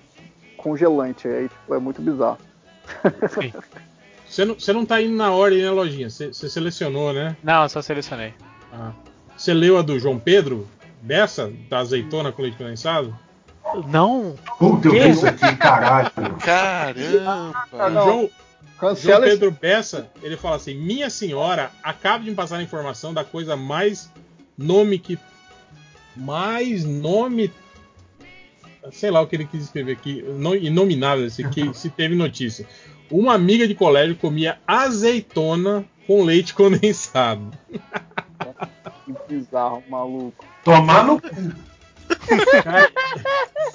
congelante, 0.57 1.27
aí 1.27 1.47
tipo, 1.49 1.73
é 1.73 1.79
muito 1.79 2.01
bizarro. 2.01 2.37
Você 4.27 4.45
não, 4.45 4.53
você 4.55 4.71
não 4.73 4.85
tá 4.85 5.01
indo 5.01 5.15
na 5.15 5.31
ordem, 5.31 5.61
né, 5.61 5.69
Lojinha? 5.69 6.09
Você, 6.09 6.27
você 6.27 6.49
selecionou, 6.49 7.13
né? 7.13 7.35
Não, 7.43 7.63
eu 7.63 7.69
só 7.69 7.81
selecionei. 7.81 8.33
Ah. 8.73 8.91
Você 9.35 9.53
leu 9.53 9.77
a 9.77 9.81
do 9.81 9.97
João 9.99 10.19
Pedro? 10.19 10.67
Dessa? 11.01 11.51
Da 11.69 11.79
azeitona 11.79 12.31
com 12.31 12.41
leite 12.43 12.57
condensado? 12.57 13.17
Não! 13.87 14.35
Puta, 14.59 14.87
eu 14.87 14.91
vi 14.93 15.09
isso 15.09 15.25
aqui, 15.27 15.55
caralho. 15.55 16.11
Caramba! 16.43 17.53
Ah, 17.73 17.89
não. 17.89 18.05
João, 18.05 18.29
João 18.95 19.23
esse 19.23 19.31
Pedro 19.31 19.51
Bessa, 19.51 20.09
ele 20.21 20.37
fala 20.37 20.57
assim: 20.57 20.75
Minha 20.75 21.09
senhora 21.09 21.71
acaba 21.81 22.23
de 22.23 22.29
me 22.29 22.35
passar 22.35 22.57
a 22.57 22.63
informação 22.63 23.13
da 23.13 23.23
coisa 23.23 23.55
mais 23.55 24.11
nome 24.57 24.99
que. 24.99 25.17
Mais 26.15 26.83
nome. 26.83 27.51
Sei 28.91 29.11
lá 29.11 29.21
o 29.21 29.27
que 29.27 29.35
ele 29.35 29.45
quis 29.45 29.63
escrever 29.63 29.93
aqui. 29.93 30.21
No, 30.21 30.55
inominável, 30.55 31.25
esse 31.25 31.47
que 31.49 31.71
se 31.77 31.89
teve 31.89 32.15
notícia. 32.15 32.67
Uma 33.09 33.33
amiga 33.33 33.67
de 33.67 33.75
colégio 33.75 34.15
comia 34.15 34.59
azeitona 34.65 35.85
com 36.07 36.23
leite 36.23 36.53
condensado. 36.55 37.51
que 39.05 39.13
bizarro, 39.27 39.83
maluco. 39.89 40.45
Tomar 40.63 41.05
no 41.05 41.21
cu. 41.21 41.27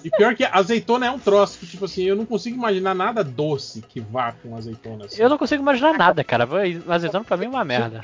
E 0.05 0.11
pior 0.11 0.35
que 0.35 0.45
azeitona 0.45 1.07
é 1.07 1.11
um 1.11 1.19
troço 1.19 1.59
que, 1.59 1.67
tipo 1.67 1.85
assim, 1.85 2.05
eu 2.05 2.17
não 2.17 2.27
consigo 2.27 2.57
imaginar 2.57 2.95
nada 2.95 3.25
doce 3.25 3.83
que 3.83 4.01
vá 4.01 4.33
com 4.33 4.57
azeitona. 4.57 5.07
Assim. 5.07 5.21
Eu 5.21 5.29
não 5.29 5.39
consigo 5.39 5.63
imaginar 5.63 5.97
nada, 5.97 6.23
cara. 6.23 6.47
Azeitona 6.89 7.25
pra 7.25 7.37
mim 7.37 7.47
é 7.47 7.49
uma 7.49 7.65
merda. 7.65 8.01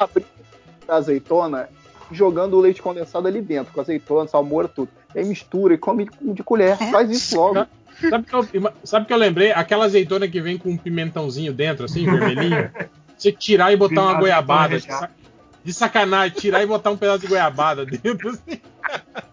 Azeitona 0.88 1.68
jogando 2.12 2.54
o 2.54 2.60
leite 2.60 2.80
condensado 2.82 3.26
ali 3.26 3.40
dentro, 3.40 3.72
com 3.72 3.80
azeitona, 3.80 4.28
salmoura, 4.28 4.68
tudo. 4.68 4.88
Aí 5.14 5.24
mistura 5.24 5.74
e 5.74 5.78
come 5.78 6.08
de 6.20 6.42
colher. 6.42 6.76
Faz 6.90 7.10
isso 7.10 7.36
logo. 7.36 7.66
Sabe 8.08 8.24
que, 8.24 8.34
eu, 8.34 8.72
sabe 8.82 9.06
que 9.06 9.12
eu 9.12 9.16
lembrei? 9.16 9.52
Aquela 9.52 9.84
azeitona 9.84 10.26
que 10.26 10.40
vem 10.40 10.58
com 10.58 10.70
um 10.70 10.76
pimentãozinho 10.76 11.52
dentro, 11.52 11.84
assim, 11.84 12.04
vermelhinho. 12.04 12.70
Você 13.16 13.30
tirar 13.30 13.72
e 13.72 13.76
botar 13.76 14.02
uma 14.02 14.14
goiabada. 14.14 14.78
De, 15.64 15.72
sacanagem, 15.72 16.36
tirar 16.36 16.62
e 16.62 16.66
botar 16.66 16.90
um 16.90 16.96
pedaço 16.96 17.20
de 17.20 17.28
goiabada 17.28 17.86
dentro. 17.86 18.30
Assim. 18.30 18.60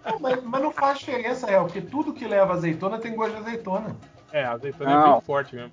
Não, 0.05 0.19
mas, 0.19 0.43
mas 0.43 0.61
não 0.61 0.71
faz 0.71 0.99
diferença, 0.99 1.47
real, 1.47 1.65
porque 1.65 1.81
tudo 1.81 2.13
que 2.13 2.27
leva 2.27 2.53
azeitona 2.53 2.99
tem 2.99 3.15
gosto 3.15 3.31
de 3.31 3.39
azeitona. 3.39 3.95
É, 4.31 4.43
a 4.43 4.51
azeitona 4.51 4.91
é 4.91 4.93
Não. 4.93 5.13
bem 5.13 5.21
forte 5.21 5.55
mesmo. 5.55 5.71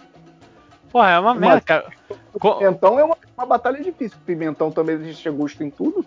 Porra, 0.91 1.10
é 1.10 1.18
uma 1.18 1.35
merda, 1.35 1.60
cara. 1.60 1.93
Co- 2.41 2.55
Pimentão 2.55 2.99
é 2.99 3.05
uma, 3.05 3.18
uma 3.36 3.47
batalha 3.47 3.83
difícil. 3.83 4.17
Pimentão 4.25 4.70
também 4.70 4.94
existe 4.94 5.28
gosto 5.28 5.62
em 5.62 5.68
tudo. 5.68 6.07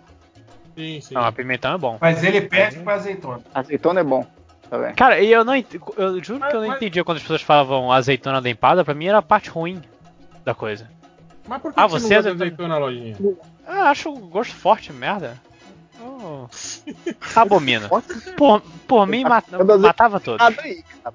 Sim, 0.76 1.00
sim. 1.00 1.14
Não, 1.14 1.24
a 1.24 1.32
pimentão 1.32 1.74
é 1.74 1.78
bom. 1.78 1.98
Mas 2.00 2.22
ele 2.24 2.40
perde 2.42 2.78
com 2.80 2.90
azeitona. 2.90 3.40
Azeitona 3.54 4.00
é 4.00 4.04
bom. 4.04 4.26
Tá. 4.68 4.92
Cara, 4.92 5.20
e 5.20 5.32
eu 5.32 5.44
não 5.44 5.54
ent- 5.56 5.74
eu 5.96 6.22
juro 6.22 6.40
que 6.48 6.54
eu 6.56 6.60
não 6.60 6.68
Mas- 6.68 6.76
entendia 6.76 7.02
quando 7.04 7.16
as 7.16 7.22
pessoas 7.22 7.42
falavam 7.42 7.90
azeitona 7.90 8.40
da 8.40 8.48
empada, 8.48 8.84
pra 8.84 8.94
mim 8.94 9.06
era 9.06 9.18
a 9.18 9.22
parte 9.22 9.50
ruim 9.50 9.82
da 10.44 10.54
coisa. 10.54 10.88
Mas 11.48 11.60
por 11.60 11.72
que, 11.74 11.80
Ah, 11.80 11.86
que 11.86 11.90
você, 11.90 12.06
você 12.06 12.14
é 12.14 12.22
de 12.22 12.28
azeitona, 12.28 12.78
lojinha? 12.78 13.16
Eu 13.20 13.36
acho 13.82 14.10
o 14.10 14.16
gosto 14.28 14.54
forte, 14.54 14.92
merda. 14.92 15.36
Oh. 16.00 16.46
Abomino. 17.36 17.88
Forte 17.88 18.14
Por, 18.36 18.60
por 18.86 19.06
mim, 19.06 19.22
ma- 19.24 19.42
matava 19.80 20.20
todos. 20.20 20.40
nada 20.40 20.62
aí, 20.62 20.82
cara. 21.02 21.14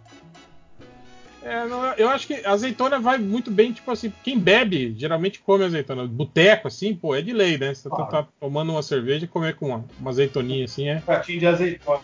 É, 1.45 1.67
não, 1.67 1.93
eu 1.93 2.09
acho 2.09 2.25
que 2.25 2.33
a 2.43 2.51
azeitona 2.53 2.99
vai 2.99 3.19
muito 3.19 3.51
bem, 3.51 3.71
tipo 3.71 3.91
assim, 3.91 4.11
quem 4.23 4.39
bebe 4.39 4.95
geralmente 4.97 5.39
come 5.39 5.63
azeitona. 5.63 6.07
Boteco, 6.07 6.67
assim, 6.67 6.95
pô, 6.95 7.13
é 7.15 7.21
de 7.21 7.31
lei, 7.31 7.55
né? 7.55 7.71
Você 7.71 7.87
tá, 7.87 7.95
Claro. 7.95 8.11
tá 8.11 8.27
tomando 8.39 8.71
uma 8.71 8.81
cerveja 8.81 9.25
e 9.25 9.27
comer 9.27 9.55
com 9.55 9.67
uma, 9.67 9.85
uma 9.99 10.09
azeitoninha 10.09 10.65
assim, 10.65 10.89
é. 10.89 11.01
Pratinho 11.01 11.39
de 11.39 11.45
azeitona. 11.45 11.99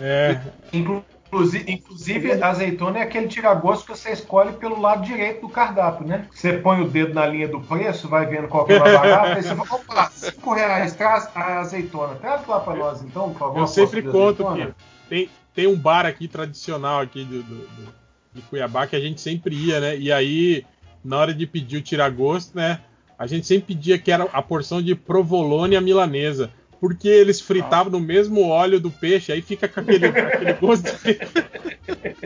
É, 0.00 0.40
Inclusive, 0.72 1.72
inclusive, 1.72 2.32
a 2.42 2.48
azeitona 2.48 2.98
é 2.98 3.02
aquele 3.02 3.28
tiragosto 3.28 3.86
que 3.86 3.96
você 3.98 4.10
escolhe 4.10 4.52
pelo 4.54 4.78
lado 4.80 5.02
direito 5.06 5.42
do 5.42 5.48
cardápio, 5.48 6.06
né? 6.06 6.26
Você 6.30 6.54
põe 6.54 6.82
o 6.82 6.88
dedo 6.88 7.14
na 7.14 7.24
linha 7.26 7.46
do 7.48 7.60
preço, 7.60 8.08
vai 8.08 8.26
vendo 8.26 8.48
qual 8.48 8.66
que 8.66 8.72
é 8.72 8.78
mais 8.80 8.92
barato, 8.92 9.26
aí 9.38 9.42
você 9.42 9.54
fala, 9.54 9.80
opa, 9.80 10.10
5 10.10 10.52
reais, 10.54 10.94
traz 10.94 11.30
a 11.34 11.60
azeitona. 11.60 12.16
Traz 12.16 12.46
lá 12.46 12.60
pra 12.60 12.74
nós, 12.74 13.00
então, 13.02 13.30
por 13.32 13.38
favor. 13.38 13.60
eu 13.60 13.66
sempre 13.66 14.02
conto 14.02 14.44
que 14.54 14.74
tem, 15.08 15.30
tem 15.54 15.66
um 15.68 15.76
bar 15.76 16.04
aqui 16.04 16.26
tradicional 16.28 17.00
aqui 17.00 17.24
do, 17.24 17.42
do- 17.44 17.54
do- 17.66 18.01
de 18.34 18.40
Cuiabá 18.42 18.86
que 18.86 18.96
a 18.96 19.00
gente 19.00 19.20
sempre 19.20 19.54
ia, 19.54 19.80
né? 19.80 19.96
E 19.96 20.10
aí, 20.12 20.64
na 21.04 21.18
hora 21.18 21.34
de 21.34 21.46
pedir 21.46 21.76
o 21.78 21.82
tiragosto, 21.82 22.56
né? 22.56 22.80
A 23.18 23.26
gente 23.26 23.46
sempre 23.46 23.74
pedia 23.74 23.98
que 23.98 24.10
era 24.10 24.24
a 24.32 24.42
porção 24.42 24.82
de 24.82 24.94
provolone 24.94 25.76
à 25.76 25.80
milanesa. 25.80 26.50
porque 26.80 27.06
eles 27.06 27.40
fritavam 27.40 27.92
no 27.92 28.00
mesmo 28.00 28.48
óleo 28.48 28.80
do 28.80 28.90
peixe, 28.90 29.30
aí 29.32 29.40
fica 29.40 29.68
com 29.68 29.78
aquele, 29.80 30.06
aquele 30.06 30.52
gosto 30.54 30.82
de 30.90 30.98
peixe. 30.98 31.20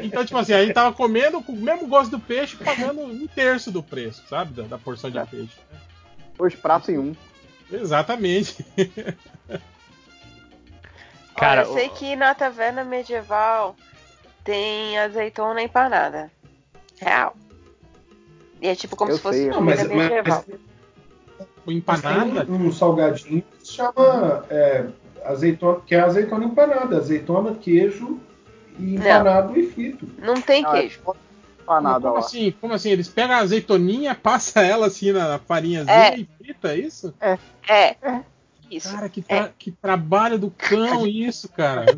Então, 0.02 0.24
tipo 0.24 0.38
assim, 0.38 0.52
a 0.54 0.62
gente 0.64 0.72
tava 0.74 0.94
comendo 0.94 1.42
com 1.42 1.52
o 1.52 1.56
mesmo 1.56 1.86
gosto 1.88 2.10
do 2.12 2.20
peixe, 2.20 2.56
pagando 2.56 3.00
um 3.00 3.26
terço 3.26 3.70
do 3.70 3.82
preço, 3.82 4.22
sabe? 4.28 4.52
Da, 4.54 4.62
da 4.62 4.78
porção 4.78 5.10
de 5.10 5.18
peixe. 5.26 5.52
Dois 6.38 6.54
pratos 6.54 6.88
em 6.90 6.98
um. 6.98 7.14
Exatamente. 7.70 8.64
Cara, 8.76 9.58
Cara, 11.36 11.62
eu 11.62 11.74
sei 11.74 11.88
o- 11.88 11.90
que 11.90 12.16
na 12.16 12.34
taverna 12.34 12.84
medieval 12.84 13.76
tem 14.46 14.98
azeitona 14.98 15.60
empanada. 15.60 16.30
Real. 16.98 17.36
E 18.62 18.68
é 18.68 18.74
tipo 18.74 18.96
como 18.96 19.10
Eu 19.10 19.16
se 19.16 19.22
fosse 19.22 19.38
sei, 19.40 19.48
Não, 19.48 19.58
comida 19.58 19.84
mas, 19.84 19.88
medieval. 19.92 20.44
Mas 21.66 21.76
empanada. 21.76 22.46
um 22.50 22.72
salgadinho 22.72 23.42
que 23.42 23.66
se 23.66 23.74
chama 23.74 24.46
é, 24.48 24.86
azeitona, 25.24 25.80
que 25.80 25.94
é 25.94 26.00
azeitona 26.00 26.44
empanada, 26.44 26.96
azeitona, 26.96 27.54
queijo 27.54 28.18
e 28.78 28.94
empanado 28.94 29.58
e 29.58 29.66
frito. 29.70 30.08
Não 30.18 30.40
tem 30.40 30.62
Não, 30.62 30.74
é 30.74 30.80
queijo. 30.80 31.00
só 31.04 31.14
empanada 31.62 32.00
como 32.00 32.12
lá. 32.14 32.18
assim? 32.20 32.52
Como 32.60 32.72
assim? 32.72 32.90
Eles 32.90 33.08
pegam 33.08 33.36
a 33.36 33.40
azeitoninha, 33.40 34.14
passa 34.14 34.62
ela 34.62 34.86
assim 34.86 35.12
na, 35.12 35.38
farinhazinha 35.40 35.94
É. 35.96 36.18
e 36.18 36.28
frita, 36.38 36.68
é 36.72 36.78
isso? 36.78 37.12
É. 37.20 37.96
Isso. 38.70 38.92
Cara, 38.92 39.08
que, 39.08 39.22
tra- 39.22 39.52
que 39.58 39.70
trabalho 39.70 40.38
do 40.38 40.50
cão 40.50 41.04
isso, 41.06 41.48
cara. 41.48 41.84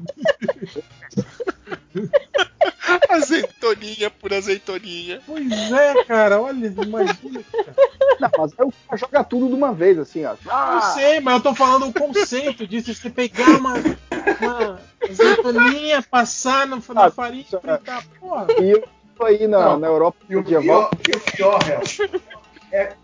Azeitoninha 3.09 4.11
por 4.11 4.33
azeitoninha. 4.33 5.21
Pois 5.27 5.73
é, 5.73 5.97
cara, 6.07 6.41
olha, 6.41 6.67
imagina. 6.67 7.43
Cara. 7.65 7.77
Não, 8.21 8.31
mas 8.37 8.53
aí 8.59 8.67
o 8.67 8.73
cara 8.87 8.97
joga 8.99 9.25
tudo 9.25 9.49
de 9.49 9.55
uma 9.55 9.73
vez, 9.73 9.99
assim, 9.99 10.25
ó. 10.25 10.33
Eu 10.33 10.37
Ah, 10.51 10.81
sei, 10.95 11.21
mas 11.21 11.35
eu 11.35 11.43
tô 11.43 11.55
falando 11.55 11.87
o 11.89 11.93
conceito 11.93 12.67
disso, 12.67 12.95
você 12.95 13.11
pegar 13.11 13.57
uma, 13.57 13.81
uma 14.41 14.81
azeitoninha, 15.09 16.03
passar 16.03 16.67
na, 16.67 16.77
na 16.77 17.05
Ah, 17.05 17.11
farinha 17.11 17.43
e 17.43 17.47
isso 17.47 17.61
fritar, 17.61 18.03
porra. 18.19 18.49
e 18.59 18.71
eu 18.71 18.85
tô 19.17 19.25
aí 19.25 19.47
na, 19.47 19.61
Não, 19.61 19.79
na 19.79 19.87
Europa 19.87 20.19
E 20.29 20.37
o 20.37 20.43
pior, 20.45 20.91
e 21.07 21.11
o 21.13 21.21
pior 21.21 21.61
é, 22.73 22.77
é- 22.77 22.97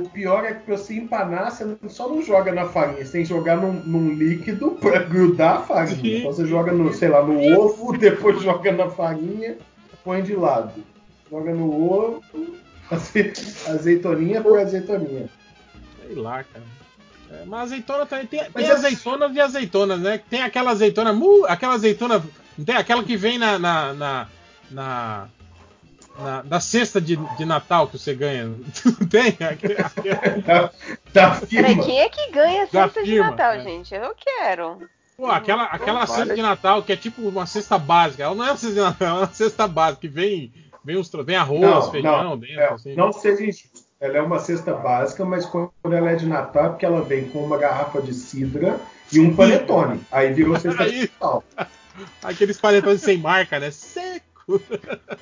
o 0.00 0.08
pior 0.08 0.44
é 0.44 0.54
que 0.54 0.62
pra 0.64 0.76
você 0.76 0.94
empanar, 0.94 1.50
você 1.50 1.76
só 1.88 2.08
não 2.08 2.22
joga 2.22 2.52
na 2.52 2.66
farinha, 2.66 3.04
você 3.04 3.12
tem 3.12 3.22
que 3.22 3.28
jogar 3.28 3.56
num, 3.56 3.72
num 3.72 4.12
líquido 4.12 4.72
pra 4.72 4.98
grudar 5.02 5.56
a 5.56 5.60
farinha. 5.62 6.18
Então 6.18 6.32
você 6.32 6.46
joga 6.46 6.72
no, 6.72 6.92
sei 6.92 7.08
lá, 7.08 7.22
no 7.22 7.40
ovo, 7.58 7.96
depois 7.98 8.40
joga 8.42 8.70
na 8.72 8.88
farinha, 8.90 9.56
põe 10.04 10.22
de 10.22 10.34
lado. 10.34 10.72
Joga 11.30 11.52
no 11.54 11.70
ovo, 11.92 12.22
aze- 12.90 13.32
azeitoninha 13.68 14.40
por 14.42 14.58
azeitoninha. 14.58 15.28
Sei 16.06 16.14
lá, 16.14 16.44
cara. 16.44 16.64
É, 17.30 17.44
mas 17.44 17.60
azeitona 17.64 18.06
também 18.06 18.26
tem, 18.26 18.40
Mas 18.40 18.52
tem 18.54 18.66
é- 18.66 18.70
azeitonas 18.72 19.34
e 19.36 19.40
azeitonas, 19.40 20.00
né? 20.00 20.18
Tem 20.30 20.42
aquela 20.42 20.70
azeitona, 20.70 21.12
mu- 21.12 21.44
aquela 21.46 21.74
azeitona, 21.74 22.22
não 22.56 22.64
tem 22.64 22.74
aquela 22.74 23.04
que 23.04 23.16
vem 23.18 23.36
na 23.38 23.58
na, 23.58 23.92
na, 23.92 24.26
na, 24.70 25.28
na- 26.18 26.42
na 26.42 26.60
cesta 26.60 27.00
de, 27.00 27.16
de 27.16 27.44
Natal 27.44 27.86
que 27.88 27.98
você 27.98 28.14
ganha. 28.14 28.46
Não 28.46 28.58
tem? 29.08 29.36
Da, 30.44 30.70
da 31.12 31.30
Peraí, 31.40 31.46
firma. 31.74 31.84
quem 31.84 32.00
é 32.00 32.08
que 32.08 32.30
ganha 32.30 32.66
Da 32.66 32.84
cesta 32.84 33.02
de 33.02 33.10
firma, 33.10 33.30
Natal, 33.30 33.52
é. 33.52 33.60
gente? 33.60 33.94
Eu 33.94 34.14
quero. 34.16 34.78
Pô, 35.16 35.26
aquela, 35.26 35.64
aquela 35.64 36.06
cesta 36.06 36.34
de 36.34 36.42
Natal 36.42 36.82
que 36.82 36.92
é 36.92 36.96
tipo 36.96 37.22
uma 37.28 37.46
cesta 37.46 37.76
básica. 37.78 38.22
Ela 38.22 38.34
não 38.34 38.44
é 38.44 38.50
uma 38.50 38.56
cesta 38.56 38.74
de 38.74 38.80
Natal, 38.80 39.08
ela 39.08 39.16
é 39.18 39.20
uma 39.22 39.32
cesta 39.34 39.66
básica 39.66 40.00
que 40.02 40.08
vem, 40.08 40.52
vem, 40.84 40.96
uns, 40.96 41.10
vem 41.24 41.36
arroz, 41.36 41.60
Não, 41.60 41.90
feijão 41.90 42.24
não, 42.24 42.38
dentro. 42.38 42.60
É, 42.60 42.72
assim. 42.72 42.94
não 42.94 43.12
seja 43.12 43.42
injusto. 43.44 43.88
Ela 44.00 44.18
é 44.18 44.22
uma 44.22 44.38
cesta 44.38 44.72
básica, 44.74 45.24
mas 45.24 45.44
quando 45.44 45.72
ela 45.84 46.10
é 46.10 46.14
de 46.14 46.24
Natal 46.24 46.66
é 46.66 46.68
porque 46.68 46.86
ela 46.86 47.02
vem 47.02 47.28
com 47.30 47.40
uma 47.44 47.58
garrafa 47.58 48.00
de 48.00 48.14
cidra 48.14 48.78
e 49.12 49.18
um 49.18 49.34
panetone. 49.34 50.00
Aí 50.12 50.32
virou 50.32 50.56
cesta 50.56 50.84
Aí. 50.84 50.92
de 50.92 51.00
Natal. 51.20 51.42
Aqueles 52.22 52.60
panetones 52.60 53.02
sem 53.02 53.18
marca, 53.18 53.58
né? 53.58 53.72
Seco. 53.72 54.62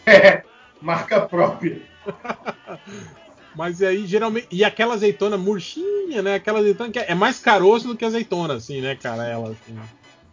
É, 0.05 0.43
marca 0.81 1.21
própria. 1.23 1.81
Mas 3.57 3.81
aí, 3.81 4.07
geralmente. 4.07 4.49
E 4.51 4.63
aquela 4.63 4.95
azeitona 4.95 5.39
murchinha, 5.39 6.21
né? 6.23 6.35
Aquela 6.35 6.59
azeitona 6.59 6.91
que 6.91 6.99
é 6.99 7.15
mais 7.15 7.39
caroço 7.39 7.89
do 7.89 7.97
que 7.97 8.05
azeitona, 8.05 8.55
assim, 8.55 8.83
né, 8.83 8.95
cara? 8.95 9.27
Ela, 9.27 9.51
assim. 9.51 9.79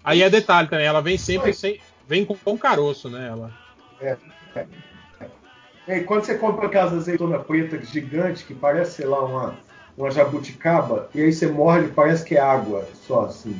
Aí 0.03 0.21
é 0.21 0.29
detalhe 0.29 0.67
também, 0.67 0.85
ela 0.85 1.01
vem 1.01 1.17
sempre 1.17 1.53
sem. 1.53 1.79
Vem 2.05 2.25
com, 2.25 2.35
com 2.35 2.57
caroço, 2.57 3.09
né? 3.09 3.29
Ela. 3.29 3.51
E 5.87 5.91
aí, 5.91 6.03
quando 6.03 6.25
você 6.25 6.37
compra 6.37 6.67
aquelas 6.67 6.93
azeitonas 6.93 7.45
pretas 7.45 7.89
gigantes, 7.89 8.43
que 8.43 8.53
parece, 8.53 8.95
sei 8.95 9.05
lá, 9.05 9.23
uma, 9.23 9.55
uma 9.97 10.11
jabuticaba, 10.11 11.09
e 11.15 11.21
aí 11.21 11.31
você 11.31 11.47
morde, 11.47 11.89
parece 11.89 12.25
que 12.25 12.35
é 12.35 12.41
água, 12.41 12.85
só 13.07 13.25
assim. 13.25 13.57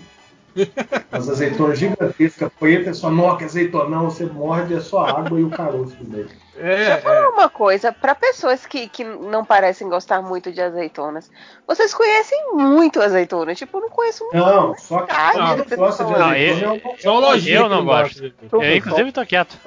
As 1.11 1.29
azeitonas 1.29 1.79
gigantescas, 1.79 2.51
pretas, 2.59 2.97
só, 2.97 3.09
não, 3.09 3.35
que 3.37 3.43
azeitonão, 3.43 4.09
você 4.09 4.25
morde, 4.25 4.73
é 4.75 4.79
só 4.79 5.05
água 5.05 5.39
e 5.39 5.43
o 5.43 5.49
caroço 5.49 5.97
meio. 6.01 6.29
É, 6.55 6.75
Deixa 6.75 6.91
eu 6.97 7.01
falar 7.01 7.29
uma 7.29 7.49
coisa, 7.49 7.91
pra 7.91 8.13
pessoas 8.13 8.65
que, 8.65 8.87
que 8.87 9.03
não 9.03 9.43
parecem 9.43 9.89
gostar 9.89 10.21
muito 10.21 10.51
de 10.51 10.61
azeitonas, 10.61 11.29
vocês 11.67 11.93
conhecem 11.93 12.53
muito 12.53 13.01
azeitona? 13.01 13.55
Tipo, 13.55 13.77
eu 13.77 13.81
não 13.81 13.89
conheço 13.89 14.23
muito. 14.25 14.37
Não, 14.37 14.77
só 14.77 15.01
que 15.01 15.13
quem 15.15 15.41
não 15.41 15.57
da 15.65 15.75
gosta 15.75 16.05
de 16.05 16.13
azeitona 16.13 16.67
Não, 16.67 16.75
é 16.75 16.97
Só 16.99 17.19
lojinha 17.19 17.55
Eu 17.57 17.63
que 17.63 17.69
não 17.69 17.85
gosto. 17.85 18.33
Eu, 18.51 18.75
inclusive, 18.75 19.11
tô 19.11 19.25
quieto. 19.25 19.57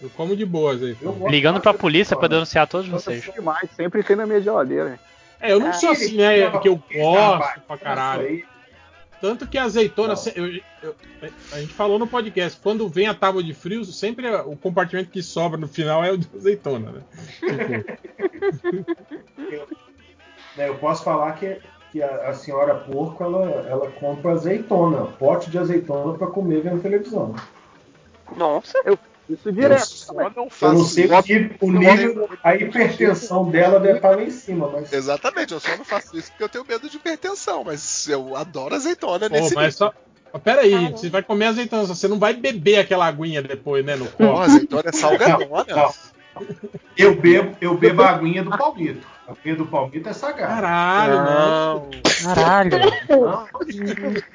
Eu 0.00 0.10
como 0.10 0.36
de 0.36 0.44
boas 0.46 0.82
aí. 0.82 0.96
Eu 1.00 1.12
gosto 1.12 1.30
Ligando 1.30 1.60
pra 1.60 1.72
polícia 1.74 2.14
azeitona. 2.14 2.28
denunciar 2.28 2.66
todos 2.68 2.88
vocês. 2.88 3.24
demais, 3.34 3.68
sempre 3.74 4.02
tem 4.02 4.14
na 4.14 4.26
minha 4.26 4.40
geladeira. 4.40 4.98
É, 5.40 5.52
eu 5.52 5.60
não 5.60 5.68
Ah. 5.68 5.72
sou 5.72 5.90
assim, 5.90 6.16
né? 6.16 6.50
Que 6.60 6.68
eu 6.68 6.76
gosto 6.94 7.60
pra 7.66 7.78
caralho. 7.78 8.44
Tanto 9.20 9.48
que 9.48 9.58
a 9.58 9.64
azeitona, 9.64 10.14
eu- 10.36 10.60
eu- 10.82 10.94
a 11.52 11.60
gente 11.60 11.74
falou 11.74 11.98
no 11.98 12.06
podcast, 12.06 12.58
quando 12.60 12.88
vem 12.88 13.08
a 13.08 13.14
tábua 13.14 13.42
de 13.42 13.52
frios, 13.52 13.98
sempre 13.98 14.28
o 14.30 14.56
compartimento 14.56 15.10
que 15.10 15.22
sobra 15.22 15.58
no 15.58 15.66
final 15.66 16.04
é 16.04 16.12
o 16.12 16.16
de 16.18 16.28
azeitona, 16.36 16.92
né? 16.92 17.00
Tipo, 17.40 17.98
né, 20.56 20.68
Eu 20.68 20.76
posso 20.76 21.02
falar 21.02 21.32
que, 21.32 21.60
que 21.90 22.02
a, 22.02 22.28
a 22.30 22.34
senhora 22.34 22.74
porco 22.74 23.22
ela, 23.24 23.44
ela 23.68 23.90
compra 23.92 24.32
azeitona, 24.32 25.06
pote 25.06 25.50
de 25.50 25.58
azeitona 25.58 26.16
para 26.16 26.28
comer 26.28 26.62
vendo 26.62 26.80
televisão. 26.82 27.34
Nossa, 28.36 28.78
Isso 29.28 29.48
Eu 29.48 29.52
direto. 29.52 29.86
só 29.86 30.12
também. 30.14 30.32
não 30.36 30.44
Eu 30.44 30.50
faço 30.50 30.74
não 30.74 30.84
sei 30.84 31.04
isso. 31.04 31.14
o 31.14 31.22
que 31.22 31.50
o 31.60 31.70
nível, 31.72 32.30
a 32.42 32.54
hipertensão 32.56 33.50
dela 33.50 33.78
deve 33.78 33.96
estar 33.98 34.10
lá 34.16 34.22
em 34.22 34.30
cima, 34.30 34.68
mas 34.68 34.92
Exatamente, 34.92 35.52
eu 35.52 35.60
só 35.60 35.76
não 35.76 35.84
faço 35.84 36.16
isso 36.16 36.30
porque 36.30 36.44
eu 36.44 36.48
tenho 36.48 36.64
medo 36.66 36.88
de 36.88 36.96
hipertensão, 36.96 37.64
mas 37.64 38.08
eu 38.08 38.34
adoro 38.36 38.74
azeitona 38.74 39.28
pô, 39.28 39.36
nesse 39.36 39.54
mas 39.54 39.74
só. 39.76 39.92
Mas 40.32 40.42
Pera 40.42 40.60
aí, 40.62 40.70
gente, 40.70 41.00
você 41.00 41.08
vai 41.10 41.22
comer 41.22 41.46
azeitona, 41.46 41.86
você 41.86 42.06
não 42.08 42.18
vai 42.18 42.34
beber 42.34 42.78
aquela 42.78 43.06
aguinha 43.06 43.42
depois, 43.42 43.84
né? 43.84 43.96
No 43.96 44.06
copo. 44.06 44.24
Ó, 44.24 44.42
azeitona 44.42 44.82
é 44.86 44.92
Não, 44.92 44.98
salgadona. 44.98 45.90
Eu 46.96 47.14
bebo, 47.20 47.56
eu 47.60 47.76
bebo 47.76 48.02
a 48.02 48.10
aguinha 48.10 48.42
do 48.42 48.50
palmito. 48.50 49.06
A 49.26 49.32
aguinha 49.32 49.56
do 49.56 49.66
palmito 49.66 50.08
é 50.08 50.12
sagrada. 50.12 50.54
Caralho, 50.54 51.16
não. 51.24 51.90
Caralho. 52.24 52.70
Não, 53.08 53.46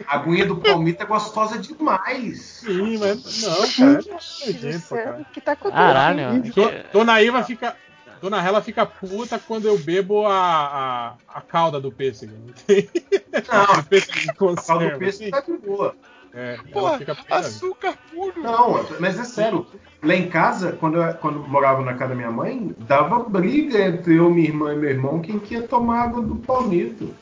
a 0.07 0.15
aguinha 0.15 0.45
do 0.45 0.57
palmito 0.57 1.01
é 1.03 1.05
gostosa 1.05 1.57
demais. 1.57 2.41
Sim, 2.65 2.97
mas 2.97 3.41
não, 3.41 3.71
cara. 3.71 3.99
É 4.07 4.13
nojento, 4.13 4.89
cara. 4.89 5.21
o 5.21 5.25
que 5.25 5.41
tá 5.41 5.51
acontecendo? 5.53 5.85
Caralho. 5.85 6.41
Que- 6.43 6.85
Dona 6.93 7.21
Iva 7.21 7.43
fica. 7.43 7.75
Dona 8.21 8.39
Rela 8.39 8.61
fica 8.61 8.85
puta 8.85 9.37
quando 9.37 9.67
eu 9.67 9.77
bebo 9.77 10.25
a, 10.25 10.31
a, 10.33 11.13
a 11.39 11.41
calda 11.41 11.81
do 11.81 11.91
pêssego. 11.91 12.31
Não, 12.37 12.53
O 13.79 13.83
pêssego 13.83 14.29
a 14.29 14.33
conserva, 14.35 14.91
do 14.91 14.99
peixe 14.99 15.23
assim. 15.23 15.29
tá 15.29 15.41
de 15.41 15.57
boa. 15.57 15.93
É, 16.33 16.55
ela 16.55 16.63
Porra, 16.71 16.97
fica 16.97 17.13
puta. 17.15 17.35
açúcar 17.35 17.93
puro. 18.11 18.41
Não, 18.41 18.83
mas 18.99 19.19
é 19.19 19.23
sério. 19.23 19.67
Lá 20.01 20.15
em 20.15 20.27
casa, 20.29 20.71
quando 20.73 21.01
eu 21.01 21.13
quando 21.15 21.39
eu 21.39 21.47
morava 21.47 21.81
na 21.83 21.93
casa 21.93 22.09
da 22.09 22.15
minha 22.15 22.31
mãe, 22.31 22.75
dava 22.79 23.19
briga 23.19 23.79
entre 23.79 24.15
eu, 24.15 24.29
minha 24.31 24.47
irmã 24.49 24.73
e 24.73 24.77
meu 24.77 24.89
irmão 24.89 25.21
quem 25.21 25.37
que 25.39 25.53
ia 25.53 25.61
tomar 25.67 26.03
água 26.05 26.21
do 26.23 26.35
palmito. 26.37 27.13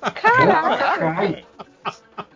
Caraca. 0.00 0.98
Cai. 1.14 1.44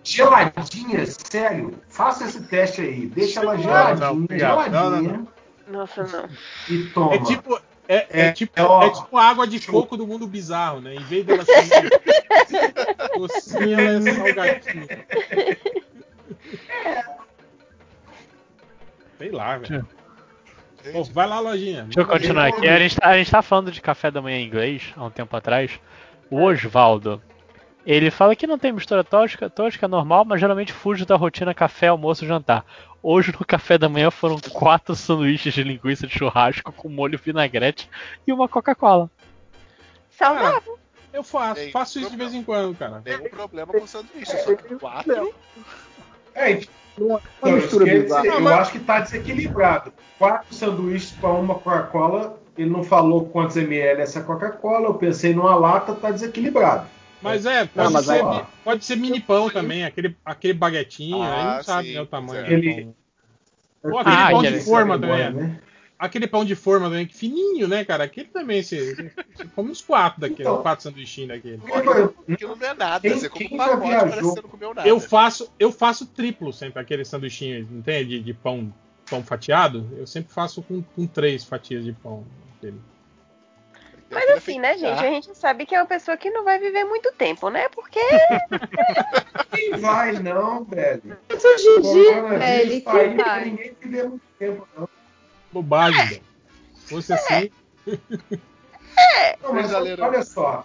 Geladinha, 0.03 1.07
sério. 1.07 1.75
Faça 1.89 2.25
esse 2.25 2.43
teste 2.43 2.81
aí. 2.81 3.07
Deixa 3.07 3.41
ela 3.41 3.55
Não, 3.55 3.63
geladinha, 3.63 4.07
não. 4.07 4.15
Não, 4.15 4.27
não, 4.29 4.39
geladinha 4.39 5.27
Nossa, 5.69 6.03
não. 6.05 6.29
e 6.69 6.85
toma. 6.89 7.15
É 7.15 7.19
tipo. 7.23 7.61
É, 7.91 8.07
é 8.09 8.27
É, 8.29 8.33
tipo, 8.33 8.53
é, 8.55 8.63
ó. 8.63 8.85
é 8.85 8.91
tipo 8.91 9.19
água 9.19 9.49
de 9.49 9.67
coco 9.67 9.97
do 9.97 10.07
mundo 10.07 10.25
bizarro, 10.25 10.81
né? 10.81 10.95
Em 10.95 11.03
vez 11.03 11.27
dela 11.27 11.45
ser 11.45 11.91
docinha, 13.19 13.81
ela 13.81 14.09
é 14.09 14.15
salgadinha. 14.15 15.07
Sei 19.19 19.31
lá, 19.33 19.59
velho. 19.59 19.89
Pô, 20.93 21.03
vai 21.03 21.27
lá, 21.27 21.41
lojinha. 21.41 21.83
Deixa 21.83 22.01
eu 22.01 22.07
continuar 22.07 22.47
aqui. 22.47 22.69
A 22.69 22.79
gente, 22.79 22.95
tá, 22.95 23.09
a 23.09 23.19
gente 23.19 23.31
tá 23.31 23.43
falando 23.43 23.73
de 23.73 23.81
café 23.81 24.09
da 24.09 24.23
manhã 24.23 24.39
em 24.39 24.47
inglês 24.47 24.95
há 24.97 25.05
um 25.05 25.11
tempo 25.11 25.37
atrás. 25.37 25.73
O 26.31 26.41
Osvaldo. 26.43 27.21
Ele 27.85 28.11
fala 28.11 28.37
que 28.37 28.47
não 28.47 28.59
tem 28.59 28.73
mistura 28.73 29.03
tosca, 29.03 29.49
tosca 29.49 29.89
normal, 29.89 30.25
mas 30.25 30.41
geralmente 30.41 30.73
fuge 30.73 31.05
da 31.05 31.17
rotina 31.17 31.55
café, 31.55 31.89
almoço, 31.89 32.27
jantar. 32.27 32.65
Hoje 33.03 33.33
no 33.33 33.45
café 33.47 33.79
da 33.79 33.89
manhã 33.89 34.11
foram 34.11 34.39
quatro 34.53 34.95
sanduíches 34.95 35.55
de 35.55 35.63
linguiça 35.63 36.07
de 36.07 36.13
churrasco 36.13 36.73
com 36.73 36.89
molho 36.89 37.19
vinagrete 37.19 37.89
e 38.27 38.33
uma 38.33 38.47
Coca-Cola. 38.47 39.11
Saudável. 40.11 40.79
Eu 41.13 41.25
faço, 41.25 41.55
Tem 41.57 41.73
faço 41.73 41.99
isso 41.99 42.11
de 42.11 42.17
problema. 42.17 42.31
vez 42.31 42.41
em 42.41 42.45
quando, 42.45 42.77
cara. 42.77 43.03
Nenhum 43.05 43.31
problema 43.31 43.73
com 43.73 43.87
sanduíche, 43.87 44.37
só 44.45 44.55
que 44.55 44.75
quatro. 44.77 45.35
É, 46.35 46.53
então, 46.53 47.21
uma 47.43 47.53
mistura 47.53 47.85
bizarra. 47.85 48.23
dizer, 48.23 48.41
eu 48.41 48.49
acho 48.49 48.73
que 48.73 48.79
tá 48.79 49.01
desequilibrado. 49.01 49.93
Quatro 50.19 50.55
sanduíches 50.55 51.13
para 51.13 51.31
uma 51.31 51.55
Coca-Cola. 51.55 52.39
Ele 52.57 52.71
não 52.71 52.85
falou 52.85 53.27
quantos 53.27 53.57
ml 53.57 54.01
é 54.01 54.03
essa 54.03 54.21
Coca-Cola. 54.21 54.89
Eu 54.89 54.95
pensei 54.95 55.35
numa 55.35 55.57
lata, 55.57 55.95
tá 55.95 56.11
desequilibrado. 56.11 56.87
Mas 57.23 57.45
é, 57.47 57.65
pode, 57.67 57.93
mas 57.93 58.07
ser, 58.07 58.25
aí- 58.25 58.45
pode 58.65 58.85
ser 58.85 58.97
mini 58.97 59.21
pão 59.21 59.51
também, 59.51 59.85
aquele, 59.85 60.17
aquele 60.25 60.55
baguetinho, 60.55 61.21
aí 61.23 61.29
Ah, 61.41 61.57
não 61.57 61.63
sabe 61.63 61.89
sim, 61.89 61.95
né, 61.95 62.01
o 62.01 62.07
tamanho. 62.07 62.47
é. 62.47 62.83
pão. 62.83 62.95
Ou 63.93 63.99
aquele 63.99 64.17
Ah, 64.17 64.29
pão 64.31 64.39
aquele- 64.41 64.59
de 64.59 64.65
forma 64.65 64.99
também. 64.99 65.21
É. 65.21 65.31
né? 65.31 65.61
Aquele 65.99 66.27
pão 66.27 66.47
de 66.47 66.55
forma 66.55 66.87
também, 66.89 67.07
que 67.07 67.15
fininho, 67.15 67.69
né, 67.69 67.85
cara? 67.85 68.05
Aquele 68.05 68.29
também, 68.29 68.63
você, 68.63 68.95
você 69.35 69.45
come 69.55 69.71
uns 69.71 69.83
quatro 69.83 70.19
daquele, 70.19 70.41
Então. 70.49 70.63
quatro 70.63 70.83
sanduichinhos 70.83 71.29
daquele. 71.29 71.61
Aquilo 72.33 72.57
não 72.57 72.67
é 72.67 72.73
nada, 72.75 73.01
Quem- 73.01 73.19
você 73.19 73.29
come 73.29 73.49
um 73.53 73.57
pacote, 73.59 73.81
parece 73.81 74.17
que 74.17 74.23
você 74.23 74.41
não 74.41 74.49
comeu 74.49 74.75
nada. 74.75 74.89
Eu 74.89 74.99
faço, 74.99 75.53
eu 75.59 75.71
faço 75.71 76.07
triplo 76.07 76.55
sempre, 76.55 76.81
aquele 76.81 77.05
sanduichinho, 77.05 77.69
não 77.71 77.83
tem? 77.83 78.07
De, 78.07 78.19
de 78.19 78.33
pão, 78.33 78.73
pão 79.11 79.23
fatiado. 79.23 79.87
Eu 79.99 80.07
sempre 80.07 80.33
faço 80.33 80.63
com, 80.63 80.81
com 80.81 81.07
três 81.07 81.45
fatias 81.45 81.85
de 81.85 81.93
pão. 81.93 82.25
Aquele. 82.57 82.81
Mas 84.11 84.29
assim, 84.31 84.59
né, 84.59 84.77
gente? 84.77 84.99
A 84.99 85.11
gente 85.11 85.37
sabe 85.39 85.65
que 85.65 85.75
é 85.75 85.81
uma 85.81 85.87
pessoa 85.87 86.17
que 86.17 86.31
não 86.31 86.45
vai 86.45 86.59
viver 86.59 86.85
muito 86.85 87.13
tempo, 87.13 87.49
né? 87.49 87.69
Porque 87.69 88.01
Quem 89.53 89.71
vai, 89.79 90.13
não, 90.15 90.65
velho. 90.65 91.17
Mas 91.29 91.45
o 91.45 91.59
Gigi, 91.59 92.05
Coronavírus 92.05 92.39
velho, 92.39 92.73
aí 92.73 92.81
que 92.81 93.17
pra 93.17 93.25
vai. 93.25 93.45
ninguém 93.45 93.77
viver 93.81 94.09
muito 94.09 94.23
tempo, 94.39 94.69
não. 94.77 94.89
Bobagem, 95.53 96.07
velho. 96.07 96.23
Se 96.75 96.89
fosse 96.89 97.13
assim. 97.13 97.51
Não, 99.43 99.55
mas 99.55 99.73
olha 99.73 100.23
só. 100.23 100.65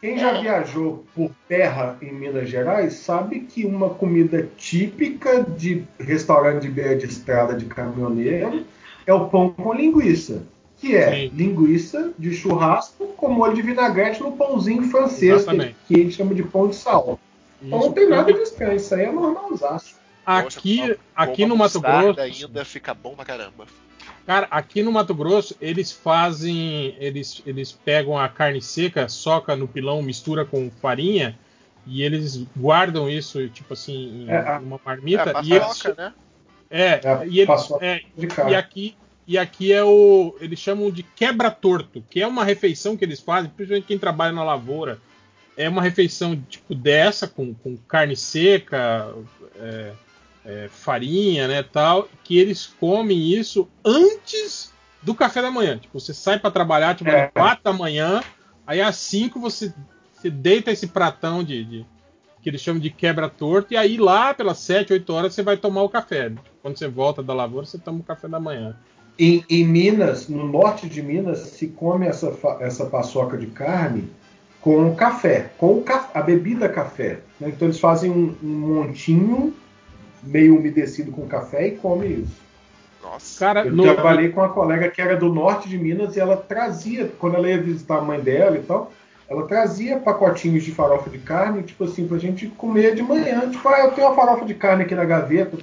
Quem 0.00 0.18
já 0.18 0.40
viajou 0.40 1.04
por 1.14 1.30
terra 1.48 1.96
em 2.02 2.12
Minas 2.12 2.48
Gerais 2.48 2.94
sabe 2.94 3.40
que 3.40 3.64
uma 3.64 3.90
comida 3.90 4.48
típica 4.56 5.42
de 5.42 5.84
restaurante 5.98 6.62
de 6.62 6.68
beira 6.68 6.96
de 6.96 7.06
estrada 7.06 7.54
de 7.54 7.66
caminhoneiro 7.66 8.66
é 9.06 9.12
o 9.14 9.28
pão 9.28 9.52
com 9.52 9.72
linguiça. 9.72 10.42
Que 10.80 10.96
é 10.96 11.10
Sim. 11.10 11.30
linguiça 11.34 12.12
de 12.18 12.34
churrasco 12.34 13.06
com 13.16 13.28
molho 13.28 13.54
de 13.54 13.62
vinagrete 13.62 14.20
no 14.22 14.32
pãozinho 14.32 14.82
francês, 14.84 15.18
que, 15.18 15.26
Exatamente. 15.50 15.76
que 15.88 15.94
a 15.94 15.98
gente 15.98 16.14
chama 16.14 16.34
de 16.34 16.42
pão 16.42 16.68
de 16.68 16.76
sal. 16.76 17.18
Então 17.62 17.78
não 17.78 17.92
tem 17.92 18.08
nada 18.08 18.32
de 18.32 18.40
estranho, 18.40 18.76
isso 18.76 18.94
aí 18.94 19.04
é 19.04 19.12
normalzaço. 19.12 19.94
Aqui, 20.26 20.78
Poxa, 20.80 20.98
aqui 21.14 21.46
no 21.46 21.56
Mato 21.56 21.80
Grosso. 21.80 22.20
ainda 22.20 22.64
fica 22.64 22.92
bom 22.94 23.14
pra 23.14 23.24
caramba. 23.24 23.66
Cara, 24.26 24.46
aqui 24.50 24.82
no 24.82 24.90
Mato 24.90 25.14
Grosso, 25.14 25.54
eles 25.60 25.92
fazem. 25.92 26.94
Eles, 26.98 27.42
eles 27.46 27.72
pegam 27.72 28.18
a 28.18 28.28
carne 28.28 28.60
seca, 28.60 29.08
soca 29.08 29.54
no 29.54 29.68
pilão, 29.68 30.02
mistura 30.02 30.44
com 30.44 30.70
farinha. 30.82 31.38
E 31.86 32.02
eles 32.02 32.42
guardam 32.56 33.08
isso, 33.10 33.46
tipo 33.50 33.74
assim, 33.74 34.24
em 34.24 34.30
É, 34.30 34.58
uma 34.58 34.76
É, 34.76 34.80
marmita. 34.84 35.32
e 35.42 35.52
eles, 35.54 35.82
né? 35.96 36.14
é, 36.70 37.00
É 37.04 37.26
e 37.28 37.40
eles, 37.40 37.70
é, 37.80 38.00
E 38.48 38.54
aqui, 38.54 38.96
e 39.26 39.38
aqui 39.38 39.72
é 39.72 39.82
o. 39.82 40.36
Eles 40.40 40.58
chamam 40.58 40.90
de 40.90 41.02
quebra-torto, 41.02 42.02
que 42.10 42.20
é 42.20 42.26
uma 42.26 42.44
refeição 42.44 42.96
que 42.96 43.04
eles 43.04 43.20
fazem, 43.20 43.50
principalmente 43.50 43.86
quem 43.86 43.98
trabalha 43.98 44.32
na 44.32 44.44
lavoura. 44.44 44.98
É 45.56 45.68
uma 45.68 45.80
refeição 45.82 46.36
tipo 46.48 46.74
dessa, 46.74 47.28
com, 47.28 47.54
com 47.54 47.76
carne 47.76 48.16
seca, 48.16 49.14
é, 49.56 49.92
é, 50.44 50.68
farinha, 50.70 51.46
né, 51.46 51.62
tal, 51.62 52.08
que 52.24 52.36
eles 52.38 52.66
comem 52.66 53.32
isso 53.32 53.68
antes 53.84 54.72
do 55.00 55.14
café 55.14 55.40
da 55.40 55.50
manhã. 55.50 55.78
Tipo, 55.78 56.00
você 56.00 56.12
sai 56.12 56.38
para 56.38 56.50
trabalhar, 56.50 56.94
tipo, 56.96 57.08
É. 57.10 57.26
às 57.26 57.32
4 57.32 57.62
da 57.64 57.72
manhã, 57.72 58.22
aí 58.66 58.80
às 58.80 58.96
5 58.96 59.38
você, 59.38 59.72
você 60.12 60.28
deita 60.28 60.72
esse 60.72 60.88
pratão 60.88 61.44
de, 61.44 61.64
de- 61.64 61.86
que 62.42 62.50
eles 62.50 62.60
chamam 62.60 62.80
de 62.80 62.90
quebra-torto, 62.90 63.72
e 63.72 63.76
aí 63.76 63.96
lá 63.96 64.34
pelas 64.34 64.58
7, 64.58 64.92
8 64.92 65.10
horas 65.12 65.34
você 65.34 65.42
vai 65.42 65.56
tomar 65.56 65.82
o 65.82 65.88
café. 65.88 66.32
Quando 66.60 66.76
você 66.78 66.88
volta 66.88 67.22
da 67.22 67.32
lavoura, 67.32 67.64
você 67.64 67.78
toma 67.78 68.00
o 68.00 68.04
café 68.04 68.26
da 68.28 68.40
manhã. 68.40 68.76
Em, 69.18 69.44
em 69.48 69.64
Minas, 69.64 70.28
no 70.28 70.46
norte 70.46 70.88
de 70.88 71.02
Minas, 71.02 71.38
se 71.38 71.68
come 71.68 72.06
essa, 72.06 72.32
essa 72.60 72.86
paçoca 72.86 73.36
de 73.36 73.46
carne 73.46 74.10
com 74.60 74.94
café, 74.96 75.50
com 75.58 75.82
ca- 75.82 76.10
a 76.14 76.20
bebida 76.22 76.68
café. 76.68 77.20
né? 77.38 77.48
Então 77.48 77.68
eles 77.68 77.78
fazem 77.78 78.10
um, 78.10 78.34
um 78.42 78.48
montinho 78.48 79.54
meio 80.22 80.56
umedecido 80.58 81.12
com 81.12 81.26
café 81.28 81.68
e 81.68 81.70
come 81.72 82.06
isso. 82.08 82.42
Nossa. 83.02 83.38
Cara, 83.38 83.66
Eu 83.66 83.72
no, 83.72 83.82
trabalhei 83.82 84.30
com 84.30 84.40
uma 84.40 84.48
colega 84.48 84.88
que 84.88 85.00
era 85.00 85.14
do 85.16 85.32
norte 85.32 85.68
de 85.68 85.76
Minas 85.78 86.16
e 86.16 86.20
ela 86.20 86.36
trazia, 86.36 87.12
quando 87.18 87.36
ela 87.36 87.48
ia 87.48 87.60
visitar 87.60 87.98
a 87.98 88.00
mãe 88.00 88.18
dela 88.18 88.56
e 88.56 88.62
tal, 88.62 88.90
ela 89.28 89.46
trazia 89.46 89.98
pacotinhos 89.98 90.64
de 90.64 90.72
farofa 90.72 91.08
de 91.10 91.18
carne, 91.18 91.62
tipo 91.62 91.84
assim, 91.84 92.08
pra 92.08 92.18
gente 92.18 92.46
comer 92.48 92.94
de 92.94 93.02
manhã. 93.02 93.48
Tipo, 93.50 93.68
ah, 93.68 93.80
eu 93.80 93.92
tenho 93.92 94.06
uma 94.08 94.16
farofa 94.16 94.44
de 94.44 94.54
carne 94.54 94.84
aqui 94.84 94.94
na 94.94 95.04
gaveta. 95.04 95.56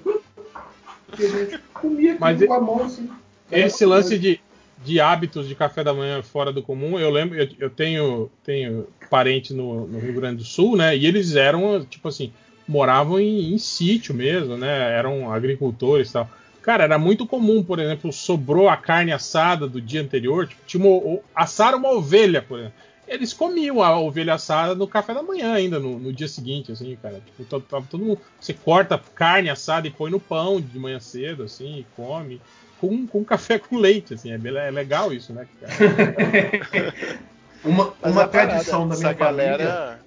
E 1.19 1.25
a 1.25 1.29
gente 1.29 1.57
comia 1.73 2.13
aquilo 2.13 2.19
Mas 2.19 2.43
com 2.45 2.53
a 2.53 2.61
mão 2.61 2.83
assim. 2.83 3.09
Esse 3.51 3.85
lance 3.85 4.17
de, 4.17 4.39
de 4.83 4.99
hábitos 4.99 5.47
de 5.47 5.55
café 5.55 5.83
da 5.83 5.93
manhã 5.93 6.21
fora 6.21 6.51
do 6.51 6.61
comum, 6.63 6.99
eu 6.99 7.09
lembro, 7.09 7.39
eu, 7.39 7.47
eu 7.59 7.69
tenho, 7.69 8.29
tenho 8.43 8.87
parente 9.09 9.53
no, 9.53 9.87
no 9.87 9.99
Rio 9.99 10.13
Grande 10.13 10.37
do 10.37 10.43
Sul, 10.43 10.75
né? 10.75 10.95
E 10.95 11.05
eles 11.05 11.35
eram, 11.35 11.85
tipo 11.85 12.07
assim, 12.07 12.31
moravam 12.67 13.19
em, 13.19 13.53
em 13.53 13.57
sítio 13.57 14.13
mesmo, 14.13 14.57
né? 14.57 14.97
Eram 14.97 15.31
agricultores 15.31 16.09
e 16.09 16.13
tal. 16.13 16.29
Cara, 16.61 16.83
era 16.83 16.97
muito 16.97 17.25
comum, 17.25 17.63
por 17.63 17.79
exemplo, 17.79 18.13
sobrou 18.13 18.69
a 18.69 18.77
carne 18.77 19.11
assada 19.11 19.67
do 19.67 19.81
dia 19.81 20.01
anterior, 20.01 20.47
tipo, 20.47 20.61
tinha 20.65 20.83
uma, 20.83 21.19
assaram 21.35 21.79
uma 21.79 21.91
ovelha, 21.91 22.41
por 22.41 22.59
exemplo. 22.59 22.75
Eles 23.07 23.33
comiam 23.33 23.83
a 23.83 23.99
ovelha 23.99 24.35
assada 24.35 24.73
no 24.73 24.87
café 24.87 25.13
da 25.13 25.21
manhã 25.21 25.53
ainda, 25.53 25.79
no, 25.79 25.99
no 25.99 26.13
dia 26.13 26.29
seguinte, 26.29 26.71
assim, 26.71 26.95
cara. 27.01 27.21
Tipo, 27.25 27.59
tava 27.59 27.85
todo 27.89 28.05
mundo. 28.05 28.21
Você 28.39 28.53
corta 28.53 28.97
carne 29.13 29.49
assada 29.49 29.85
e 29.85 29.91
põe 29.91 30.09
no 30.09 30.19
pão 30.19 30.61
de 30.61 30.79
manhã 30.79 30.97
cedo, 30.99 31.43
assim, 31.43 31.79
e 31.79 31.85
come. 31.93 32.39
Com, 32.81 33.05
com 33.05 33.23
café 33.23 33.59
com 33.59 33.77
leite, 33.77 34.15
assim, 34.15 34.31
é, 34.31 34.35
é 34.35 34.71
legal 34.71 35.13
isso, 35.13 35.31
né? 35.31 35.47
cara? 35.59 35.73
Uma, 37.63 37.93
Mas 38.01 38.11
uma 38.13 38.23
a 38.23 38.27
parada, 38.27 38.49
tradição 38.53 38.87
da 38.87 38.95
essa 38.95 39.03
minha 39.03 39.13
galera. 39.13 39.67
família. 39.67 39.99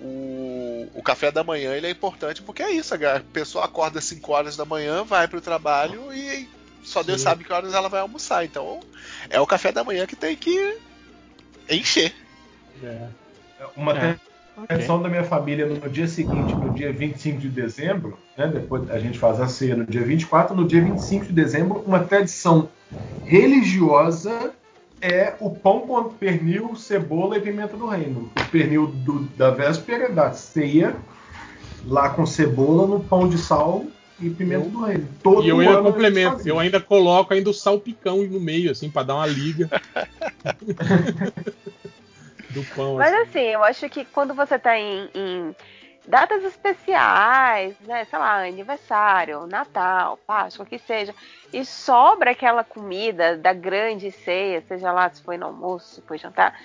O, 0.00 0.90
o 0.94 1.02
café 1.04 1.30
da 1.30 1.44
manhã 1.44 1.72
ele 1.72 1.86
é 1.86 1.90
importante 1.90 2.42
porque 2.42 2.64
é 2.64 2.70
isso, 2.72 2.94
a 2.94 3.20
pessoa 3.32 3.64
acorda 3.64 4.00
às 4.00 4.04
5 4.06 4.32
horas 4.32 4.56
da 4.56 4.64
manhã, 4.64 5.04
vai 5.04 5.28
pro 5.28 5.40
trabalho 5.40 6.12
e 6.12 6.48
só 6.82 7.04
Deus 7.04 7.20
Sim. 7.20 7.24
sabe 7.24 7.44
que 7.44 7.52
horas 7.52 7.74
ela 7.74 7.88
vai 7.88 8.00
almoçar. 8.00 8.44
Então 8.44 8.80
é 9.30 9.40
o 9.40 9.46
café 9.46 9.70
da 9.70 9.84
manhã 9.84 10.04
que 10.04 10.16
tem 10.16 10.36
que 10.36 10.78
encher. 11.70 12.12
É. 12.82 13.06
Uma 13.76 13.92
É. 13.92 14.18
tradição 14.64 15.02
da 15.02 15.08
minha 15.08 15.24
família 15.24 15.66
no 15.66 15.88
dia 15.88 16.06
seguinte, 16.06 16.56
no 16.58 16.70
dia 16.70 16.92
25 16.92 17.38
de 17.38 17.48
dezembro, 17.48 18.18
né? 18.36 18.46
Depois 18.46 18.88
a 18.90 18.98
gente 18.98 19.18
faz 19.18 19.40
a 19.40 19.48
ceia 19.48 19.76
no 19.76 19.84
dia 19.84 20.02
24, 20.02 20.54
no 20.56 20.66
dia 20.66 20.82
25 20.82 21.26
de 21.26 21.32
dezembro, 21.32 21.82
uma 21.86 22.00
tradição 22.00 22.68
religiosa 23.24 24.52
é 25.00 25.34
o 25.40 25.50
pão 25.50 25.80
com 25.80 26.04
pernil, 26.04 26.74
cebola 26.74 27.36
e 27.36 27.40
pimenta 27.40 27.76
do 27.76 27.86
reino. 27.86 28.30
O 28.34 28.50
pernil 28.50 28.86
do- 28.86 29.24
da 29.36 29.50
véspera, 29.50 30.08
da 30.10 30.32
ceia, 30.32 30.96
lá 31.84 32.08
com 32.10 32.24
cebola 32.24 32.86
no 32.86 33.00
pão 33.00 33.28
de 33.28 33.36
sal 33.36 33.84
e 34.18 34.30
pimenta 34.30 34.68
do 34.70 34.82
reino. 34.82 35.06
Todo 35.22 35.44
E 35.44 35.48
eu 35.48 35.60
ainda 35.60 35.78
a 35.78 35.82
complemento, 35.82 36.48
eu 36.48 36.58
ainda 36.58 36.80
coloco 36.80 37.34
ainda 37.34 37.50
o 37.50 37.54
salpicão 37.54 38.22
no 38.22 38.40
meio, 38.40 38.70
assim, 38.70 38.88
pra 38.88 39.02
dar 39.02 39.16
uma 39.16 39.26
liga. 39.26 39.68
do 42.50 42.64
pão. 42.74 42.96
Mas 42.96 43.12
assim. 43.12 43.22
assim, 43.22 43.40
eu 43.40 43.64
acho 43.64 43.88
que 43.88 44.04
quando 44.04 44.34
você 44.34 44.58
tá 44.58 44.78
em, 44.78 45.10
em 45.14 45.56
datas 46.06 46.44
especiais, 46.44 47.74
né? 47.80 48.04
Sei 48.04 48.18
lá, 48.18 48.46
aniversário, 48.46 49.46
Natal, 49.46 50.18
Páscoa, 50.26 50.64
o 50.64 50.68
que 50.68 50.78
seja, 50.78 51.14
e 51.52 51.64
sobra 51.64 52.30
aquela 52.30 52.62
comida 52.62 53.36
da 53.36 53.52
grande 53.52 54.10
ceia, 54.10 54.62
seja 54.66 54.92
lá 54.92 55.10
se 55.10 55.22
foi 55.22 55.36
no 55.36 55.46
almoço, 55.46 55.96
se 55.96 56.02
foi 56.02 56.18
jantar, 56.18 56.58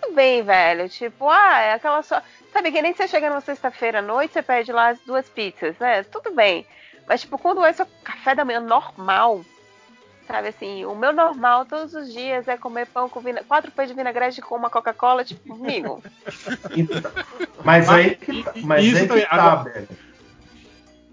tudo 0.00 0.14
bem, 0.14 0.42
velho. 0.42 0.88
Tipo, 0.88 1.28
ah, 1.28 1.60
é 1.60 1.72
aquela 1.74 2.02
só. 2.02 2.20
Sabe, 2.52 2.70
que 2.70 2.82
nem 2.82 2.92
você 2.92 3.08
chega 3.08 3.30
numa 3.30 3.40
sexta-feira 3.40 4.00
à 4.00 4.02
noite, 4.02 4.32
você 4.32 4.42
pede 4.42 4.72
lá 4.72 4.88
as 4.88 4.98
duas 5.00 5.28
pizzas, 5.28 5.78
né? 5.78 6.02
Tudo 6.04 6.32
bem. 6.32 6.66
Mas, 7.06 7.22
tipo, 7.22 7.38
quando 7.38 7.64
é 7.64 7.72
seu 7.72 7.86
café 8.04 8.34
da 8.34 8.44
manhã 8.44 8.60
normal, 8.60 9.42
sabe 10.26 10.48
assim, 10.48 10.84
o 10.84 10.94
meu 10.94 11.12
normal 11.12 11.64
todos 11.66 11.94
os 11.94 12.12
dias 12.12 12.46
é 12.48 12.56
comer 12.56 12.86
pão 12.86 13.08
com 13.08 13.20
vina... 13.20 13.42
quatro 13.46 13.70
pães 13.70 13.88
de 13.88 13.94
vinagrete 13.94 14.40
com 14.40 14.54
uma 14.56 14.70
Coca-Cola, 14.70 15.24
tipo, 15.24 15.52
amigo. 15.54 16.02
Mas 17.64 17.86
Mas 17.86 17.88
aí 17.88 18.14
que, 18.16 18.42
tá- 18.42 18.52
mas 18.64 18.84
isso 18.84 18.98
aí 19.12 19.20
que 19.20 19.26
tá, 19.28 19.34
agora- 19.36 19.70
velho. 19.70 19.88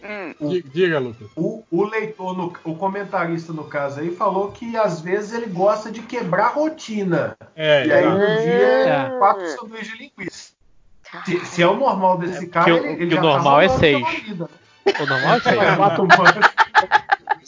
Hum. 0.02 0.50
Di- 0.50 0.64
Diga, 0.64 0.98
Lucas. 1.00 1.28
O, 1.36 1.62
o 1.70 1.84
leitor, 1.84 2.36
no- 2.38 2.54
o 2.64 2.76
comentarista 2.76 3.52
no 3.52 3.66
caso 3.66 4.00
aí, 4.00 4.16
falou 4.16 4.50
que 4.52 4.78
às 4.78 5.02
vezes 5.02 5.34
ele 5.34 5.48
gosta 5.48 5.92
de 5.92 6.02
quebrar 6.02 6.46
a 6.46 6.50
rotina. 6.50 7.36
É, 7.56 7.86
E 7.86 7.92
aí 7.92 8.06
no 8.06 8.18
dia 8.18 8.88
É. 8.88 9.18
quatro 9.20 9.46
sanduíches 9.48 9.90
de 9.98 9.98
linguiça. 10.18 10.54
Se, 11.26 11.46
se 11.46 11.62
é 11.62 11.68
o 11.68 11.76
normal 11.76 12.18
desse 12.18 12.48
cara, 12.48 12.66
que 12.66 12.72
o- 12.72 12.78
ele, 12.86 13.04
ele 13.04 13.06
o 13.08 13.16
já 13.18 13.22
normal 13.22 13.58
tá 13.58 13.64
é 13.64 13.68
rolando 13.68 13.80
seis. 13.80 13.98
pela 14.08 14.20
vida. 14.24 14.50
O 15.02 15.06
normal 15.06 15.36
é 15.36 15.40
feio. 15.42 15.60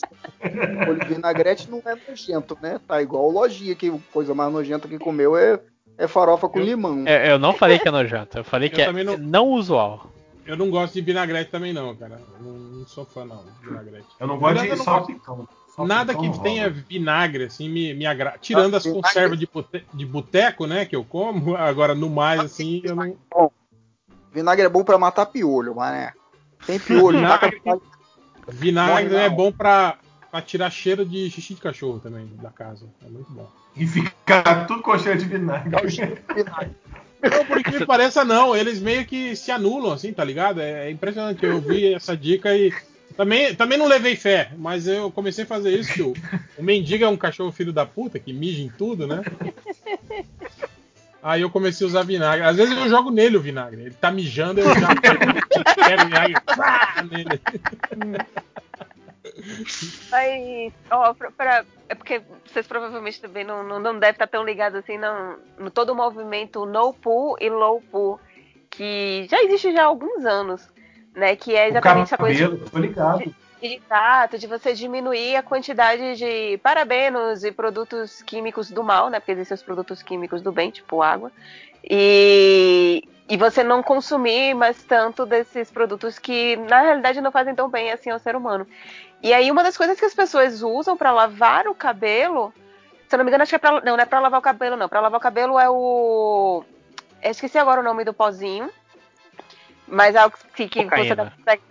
Molho 0.85 0.99
de 0.99 1.13
vinagrete 1.13 1.69
não 1.69 1.81
é 1.85 1.95
nojento, 2.07 2.57
né? 2.61 2.79
Tá 2.87 3.01
igual 3.01 3.29
lojinha, 3.29 3.75
que 3.75 3.91
coisa 4.13 4.33
mais 4.33 4.51
nojenta 4.51 4.87
que 4.87 4.97
comeu 4.99 5.35
é 5.37 5.59
É 5.97 6.07
farofa 6.07 6.49
com 6.49 6.59
limão. 6.59 7.03
É, 7.05 7.31
eu 7.31 7.37
não 7.37 7.53
falei 7.53 7.77
que 7.77 7.87
é 7.87 7.91
nojento, 7.91 8.37
eu 8.39 8.43
falei 8.43 8.69
Eu 8.69 8.73
que 8.73 8.81
é 8.81 8.91
não- 9.03 9.17
não 9.17 9.47
usual. 9.49 10.07
Eu 10.45 10.57
não 10.57 10.71
gosto 10.71 10.93
de 10.95 11.01
vinagrete 11.01 11.51
também 11.51 11.71
não, 11.71 11.95
cara. 11.95 12.19
Não, 12.39 12.51
não 12.51 12.87
sou 12.87 13.05
fã 13.05 13.23
não 13.23 13.43
de 13.43 13.67
vinagrete. 13.69 14.07
Eu 14.19 14.25
não 14.27 14.39
gosto 14.39 14.61
de 14.63 14.77
salpicão. 14.77 15.47
Salpicão 15.67 15.85
Nada 15.85 16.13
que 16.15 16.23
não 16.23 16.31
rola. 16.31 16.43
tenha 16.43 16.69
vinagre, 16.69 17.43
assim, 17.45 17.69
me, 17.69 17.93
me 17.93 18.05
agrada. 18.05 18.37
Tirando 18.39 18.75
as 18.75 18.83
vinagre- 18.83 19.01
conservas 19.03 19.39
de, 19.39 19.47
bote- 19.47 19.85
de 19.93 20.05
boteco, 20.05 20.65
né, 20.65 20.85
que 20.85 20.95
eu 20.95 21.03
como, 21.05 21.55
agora 21.55 21.93
no 21.93 22.09
mais, 22.09 22.41
assim, 22.41 22.81
eu 22.83 22.95
não... 22.95 23.51
Vinagre 24.33 24.65
é 24.65 24.69
bom 24.69 24.83
pra 24.83 24.97
matar 24.97 25.25
piolho, 25.27 25.75
mas 25.75 25.91
né? 25.93 26.13
Tem 26.65 26.79
piolho, 26.79 27.19
Vinagre- 27.19 27.59
taca- 27.61 27.81
Vinagre 28.47 29.15
é 29.15 29.29
bom 29.29 29.51
pra, 29.51 29.97
pra 30.29 30.41
tirar 30.41 30.69
cheiro 30.69 31.05
de 31.05 31.29
xixi 31.29 31.53
de 31.55 31.61
cachorro 31.61 31.99
também, 31.99 32.27
da 32.41 32.49
casa. 32.49 32.85
É 33.05 33.09
muito 33.09 33.31
bom. 33.31 33.49
E 33.75 33.87
fica 33.87 34.65
tudo 34.65 34.81
com 34.81 34.97
cheiro 34.97 35.19
de 35.19 35.25
vinagre. 35.25 35.71
vinagre. 36.35 36.75
Não, 37.21 37.45
por 37.45 37.63
que 37.63 37.79
me 37.79 37.85
pareça 37.85 38.25
não, 38.25 38.55
eles 38.55 38.79
meio 38.79 39.05
que 39.05 39.35
se 39.35 39.51
anulam, 39.51 39.93
assim, 39.93 40.11
tá 40.11 40.23
ligado? 40.23 40.59
É, 40.59 40.87
é 40.87 40.91
impressionante, 40.91 41.45
eu 41.45 41.61
vi 41.61 41.93
essa 41.93 42.17
dica 42.17 42.55
e 42.57 42.73
também, 43.15 43.53
também 43.53 43.77
não 43.77 43.87
levei 43.87 44.15
fé, 44.15 44.51
mas 44.57 44.87
eu 44.87 45.11
comecei 45.11 45.43
a 45.43 45.47
fazer 45.47 45.77
isso, 45.77 45.93
que 45.93 46.01
o, 46.01 46.13
o 46.57 46.63
mendigo 46.63 47.03
é 47.03 47.07
um 47.07 47.17
cachorro 47.17 47.51
filho 47.51 47.71
da 47.71 47.85
puta, 47.85 48.17
que 48.17 48.33
mija 48.33 48.63
em 48.63 48.69
tudo, 48.69 49.05
né? 49.05 49.21
Aí 51.23 51.41
eu 51.41 51.49
comecei 51.49 51.85
a 51.85 51.89
usar 51.89 52.03
vinagre. 52.03 52.45
Às 52.45 52.57
vezes 52.57 52.75
eu 52.75 52.89
jogo 52.89 53.11
nele 53.11 53.37
o 53.37 53.41
vinagre. 53.41 53.81
Ele 53.81 53.93
tá 53.93 54.09
mijando, 54.11 54.59
eu 54.61 54.73
já 54.79 54.87
pego 54.95 55.23
o 55.23 56.05
vinagre 56.05 56.35
pá, 56.45 57.03
nele. 57.09 57.41
Mas, 60.09 60.73
ó, 60.89 61.13
pra, 61.13 61.31
pra- 61.31 61.65
é 61.89 61.95
porque 61.95 62.21
vocês 62.45 62.65
provavelmente 62.67 63.21
também 63.21 63.43
não, 63.43 63.63
não, 63.63 63.79
não 63.79 63.93
devem 63.99 64.11
estar 64.13 64.27
tão 64.27 64.43
ligados 64.43 64.79
assim 64.79 64.97
não, 64.97 65.37
no 65.57 65.69
todo 65.69 65.91
o 65.91 65.95
movimento 65.95 66.65
no 66.65 66.93
pool 66.93 67.37
e 67.39 67.49
low 67.49 67.81
pool, 67.91 68.19
que 68.69 69.27
já 69.29 69.41
existe 69.43 69.71
já 69.73 69.83
há 69.83 69.85
alguns 69.85 70.25
anos, 70.25 70.67
né? 71.15 71.35
Que 71.35 71.55
é 71.55 71.65
O 71.67 71.69
exatamente 71.69 72.03
essa 72.05 72.17
coisa 72.17 72.39
cabelo, 72.49 72.69
tô 72.69 72.79
ligado. 72.79 73.19
de 73.19 73.35
tato, 73.87 74.37
de 74.37 74.47
você 74.47 74.73
diminuir 74.73 75.35
a 75.35 75.43
quantidade 75.43 76.15
de 76.15 76.57
parabenos 76.57 77.43
e 77.43 77.51
produtos 77.51 78.21
químicos 78.23 78.71
do 78.71 78.83
mal, 78.83 79.09
né? 79.09 79.19
Porque 79.19 79.31
existem 79.31 79.55
os 79.55 79.63
produtos 79.63 80.01
químicos 80.01 80.41
do 80.41 80.51
bem, 80.51 80.71
tipo 80.71 81.01
água. 81.01 81.31
E, 81.83 83.03
e 83.29 83.37
você 83.37 83.63
não 83.63 83.81
consumir 83.81 84.53
mais 84.53 84.83
tanto 84.83 85.25
desses 85.25 85.71
produtos 85.71 86.19
que 86.19 86.55
na 86.55 86.81
realidade 86.81 87.21
não 87.21 87.31
fazem 87.31 87.55
tão 87.55 87.69
bem 87.69 87.91
assim 87.91 88.09
ao 88.09 88.19
ser 88.19 88.35
humano. 88.35 88.67
E 89.21 89.33
aí 89.33 89.51
uma 89.51 89.63
das 89.63 89.77
coisas 89.77 89.99
que 89.99 90.05
as 90.05 90.13
pessoas 90.13 90.61
usam 90.61 90.97
para 90.97 91.11
lavar 91.11 91.67
o 91.67 91.75
cabelo, 91.75 92.53
se 93.07 93.15
eu 93.15 93.17
não 93.17 93.25
me 93.25 93.29
engano, 93.29 93.43
acho 93.43 93.51
que 93.51 93.55
é 93.55 93.59
pra, 93.59 93.81
não, 93.81 93.95
não 93.95 93.99
é 93.99 94.05
para 94.05 94.19
lavar 94.19 94.39
o 94.39 94.43
cabelo 94.43 94.75
não, 94.75 94.89
para 94.89 94.99
lavar 94.99 95.19
o 95.19 95.21
cabelo 95.21 95.59
é 95.59 95.69
o 95.69 96.63
eu 97.21 97.31
esqueci 97.31 97.57
agora 97.57 97.81
o 97.81 97.83
nome 97.83 98.03
do 98.03 98.13
pozinho. 98.13 98.69
Mas 99.87 100.15
é 100.15 100.19
algo 100.19 100.37
que, 100.55 100.69
que 100.69 100.83
você 100.85 101.15
consegue 101.15 101.63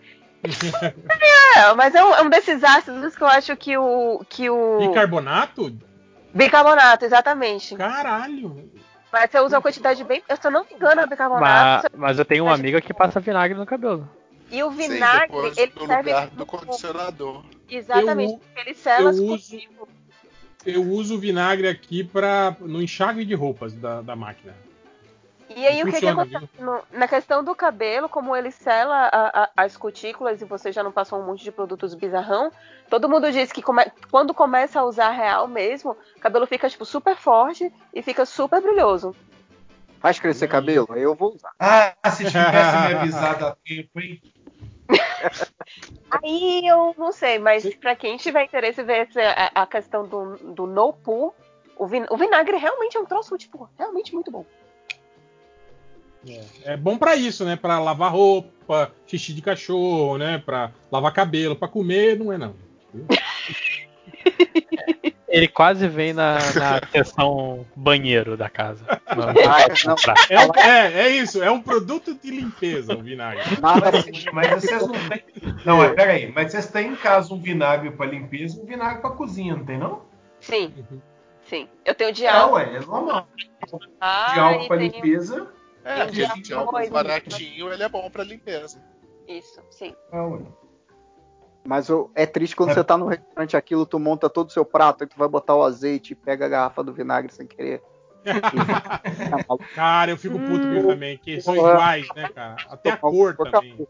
é, 0.43 1.75
mas 1.75 1.95
é 1.95 2.05
um, 2.05 2.15
é 2.15 2.23
um 2.23 2.31
desses 2.31 2.63
ácidos 2.65 3.15
que 3.15 3.23
eu 3.23 3.27
acho 3.29 3.57
que 3.57 3.77
o. 3.77 4.25
Que 4.29 4.49
o... 4.49 4.79
Bicarbonato? 4.79 5.77
Bicarbonato, 6.33 7.05
exatamente. 7.05 7.77
Caralho! 7.77 8.71
Mas 9.13 9.31
você 9.31 9.41
usa 9.41 9.57
uma 9.57 9.63
quantidade 9.63 10.05
bem. 10.05 10.23
Eu, 10.29 10.37
se 10.37 10.47
eu 10.47 10.51
não 10.51 10.65
me 10.65 10.73
engano, 10.75 11.01
é 11.01 11.07
bicarbonato. 11.07 11.89
Mas, 11.93 12.01
mas 12.01 12.19
eu 12.19 12.25
tenho 12.25 12.45
uma 12.45 12.55
amiga 12.55 12.81
que 12.81 12.95
passa 12.95 13.19
vinagre 13.21 13.59
no 13.59 13.67
cabelo. 13.67 14.09
E 14.51 14.63
o 14.63 14.71
Sim, 14.71 14.77
vinagre, 14.77 15.27
depois 15.29 15.59
ele 15.59 15.73
serve. 15.87 16.11
lugar 16.11 16.27
do 16.29 16.47
condicionador. 16.47 17.45
Exatamente, 17.69 18.33
Eu- 18.33 18.39
porque 18.39 18.61
ele 18.61 18.75
sela 18.75 19.11
as 19.11 19.19
eu 19.19 19.25
uso-. 19.25 19.59
Eu 20.67 20.83
uso 20.83 21.19
vinagre 21.19 21.69
aqui 21.69 22.05
pra, 22.05 22.55
no 22.61 22.83
enxágue 22.83 23.25
de 23.25 23.35
roupas 23.35 23.73
da, 23.75 24.03
da 24.03 24.15
máquina. 24.15 24.55
E 25.55 25.67
aí, 25.67 25.83
o 25.83 25.87
que, 25.87 25.93
que 25.93 26.07
Funciona, 26.07 26.23
acontece? 26.23 26.49
No- 26.61 26.83
na 26.93 27.09
questão 27.09 27.43
do 27.43 27.55
cabelo, 27.57 28.09
como 28.09 28.37
ele 28.37 28.53
sela 28.53 29.09
a- 29.13 29.43
a- 29.45 29.51
as 29.57 29.77
cutículas 29.77 30.41
e 30.41 30.45
você 30.45 30.71
já 30.71 30.83
não 30.83 30.93
passou 30.93 31.19
um 31.19 31.25
monte 31.27 31.43
de 31.43 31.51
produtos 31.51 31.93
bizarrão, 31.95 32.53
todo 32.89 33.09
mundo 33.09 33.31
diz 33.33 33.51
que 33.51 33.61
come- 33.61 33.91
quando 34.11 34.33
começa 34.33 34.79
a 34.81 34.85
usar 34.85 35.11
real 35.11 35.49
mesmo, 35.49 35.97
o 36.17 36.21
cabelo 36.21 36.47
fica, 36.47 36.69
tipo, 36.71 36.85
super 36.85 37.17
forte 37.17 37.73
e 37.93 38.01
fica 38.01 38.25
super 38.25 38.61
brilhoso. 38.63 39.15
Faz 39.99 40.19
crescer 40.21 40.47
cabelo? 40.49 40.87
Aí 40.93 41.03
eu 41.03 41.15
vou 41.17 41.35
usar. 41.35 41.51
Ah, 41.59 41.95
se 42.11 42.25
tivesse 42.25 42.77
me 42.79 42.95
avisado 42.95 43.47
a 43.47 43.57
tempo, 43.67 44.01
hein? 44.01 44.23
Aí 46.11 46.67
eu 46.67 46.95
não 46.97 47.13
sei, 47.13 47.39
mas 47.39 47.75
pra 47.77 47.95
quem 47.95 48.17
tiver 48.17 48.45
interesse 48.45 48.81
em 48.81 48.85
ver 48.85 49.09
essa, 49.09 49.21
a, 49.21 49.63
a 49.63 49.67
questão 49.67 50.07
do, 50.07 50.37
do 50.55 50.67
no 50.67 50.93
pool, 50.93 51.35
o, 51.77 51.87
vin- 51.87 52.07
o 52.11 52.17
vinagre 52.17 52.57
realmente 52.57 52.97
é 52.97 53.01
um 53.01 53.05
troço, 53.05 53.37
tipo, 53.37 53.69
realmente 53.79 54.15
muito 54.15 54.31
bom. 54.31 54.45
É, 56.29 56.41
é 56.73 56.77
bom 56.77 56.99
pra 56.99 57.17
isso, 57.17 57.45
né? 57.45 57.57
Pra 57.57 57.79
lavar 57.79 58.13
roupa, 58.13 58.93
xixi 59.07 59.33
de 59.33 59.41
cachorro, 59.43 60.19
né? 60.19 60.43
Pra 60.45 60.71
lavar 60.91 61.13
cabelo, 61.13 61.57
pra 61.57 61.67
comer, 61.69 62.19
não 62.19 62.33
é 62.33 62.39
não. 62.39 62.55
Ele 65.29 65.47
quase 65.47 65.87
vem 65.87 66.13
na, 66.13 66.35
na 66.55 66.81
seção 66.91 67.65
banheiro 67.77 68.37
da 68.37 68.49
casa. 68.51 68.85
Não, 69.17 69.29
Ah, 69.29 69.67
não. 69.87 69.97
É, 70.29 70.47
um- 70.47 70.55
é, 70.57 70.93
é 71.03 71.09
isso, 71.11 71.41
é 71.43 71.49
um 71.51 71.61
produto 71.63 72.13
de 72.15 72.31
limpeza 72.33 72.95
o 72.97 73.01
vinagre. 73.03 73.43
Mas 74.33 74.51
vocês 74.51 74.83
não 74.87 74.93
têm. 75.09 75.23
Não, 75.65 75.77
mas 75.79 75.93
peraí, 75.95 76.33
mas 76.35 76.51
vocês 76.51 76.67
têm 76.71 76.89
em 76.93 76.97
casa 76.97 77.33
um 77.33 77.41
vinagre 77.41 77.91
pra 77.93 78.07
limpeza 78.07 78.59
e 78.59 78.63
um 78.63 78.67
vinagre 78.67 79.01
pra 79.01 79.11
cozinha, 79.11 79.55
não 79.57 79.65
tem 79.65 79.79
não? 79.79 80.03
Sim, 80.41 80.73
sim. 81.45 81.69
Eu 81.85 81.95
tenho 81.95 82.13
de 82.13 82.25
Não, 82.25 82.31
álcool. 82.33 82.55
ué, 82.57 82.77
é 82.77 82.81
normal. 82.81 83.29
Ah, 84.01 84.33
De 84.35 84.41
álcool 84.41 84.67
pra 84.69 84.79
tem- 84.79 84.89
limpeza. 84.89 85.47
É, 85.91 86.07
de 86.07 86.43
de 86.43 86.55
álcool 86.55 86.77
arroz, 86.77 86.91
baratinho, 86.91 87.73
ele 87.73 87.83
é 87.83 87.89
bom 87.89 88.09
pra 88.11 88.25
limpeza. 88.25 88.83
Isso, 89.29 89.61
sim. 89.71 89.95
É. 90.13 90.39
Mas 91.67 91.91
o- 91.91 92.11
é 92.15 92.25
triste 92.27 92.57
quando 92.57 92.71
É. 92.71 92.75
você 92.75 92.83
tá 92.85 92.97
no 92.97 93.07
restaurante 93.07 93.57
aquilo, 93.57 93.85
tu 93.87 93.99
monta 93.99 94.29
todo 94.31 94.49
o 94.49 94.53
seu 94.53 94.65
prato, 94.65 95.05
aí 95.05 95.09
tu 95.09 95.17
vai 95.19 95.29
botar 95.29 95.55
o 95.55 95.63
azeite 95.63 96.13
e 96.13 96.17
pega 96.17 96.47
a 96.47 96.49
garrafa 96.49 96.83
do 96.83 96.93
vinagre 96.93 97.33
sem 97.33 97.47
querer. 97.47 97.83
Cara, 99.75 100.11
eu 100.11 100.17
fico 100.17 100.39
puto 100.39 100.61
com 100.67 100.75
isso 100.75 100.87
também, 100.89 101.19
que 101.19 101.41
são 101.41 101.55
iguais, 101.57 102.07
né, 102.15 102.29
cara? 102.35 102.57
Até 102.69 102.91
a 102.91 102.97
cor 102.97 103.37
também. 103.37 103.87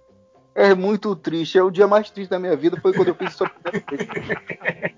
É 0.54 0.74
muito 0.74 1.14
triste. 1.16 1.58
É 1.58 1.62
o 1.62 1.70
dia 1.70 1.86
mais 1.86 2.10
triste 2.10 2.30
da 2.30 2.38
minha 2.38 2.56
vida 2.56 2.78
foi 2.80 2.92
quando 2.92 3.08
eu 3.08 3.14
fiz 3.14 3.32
isso. 3.32 3.44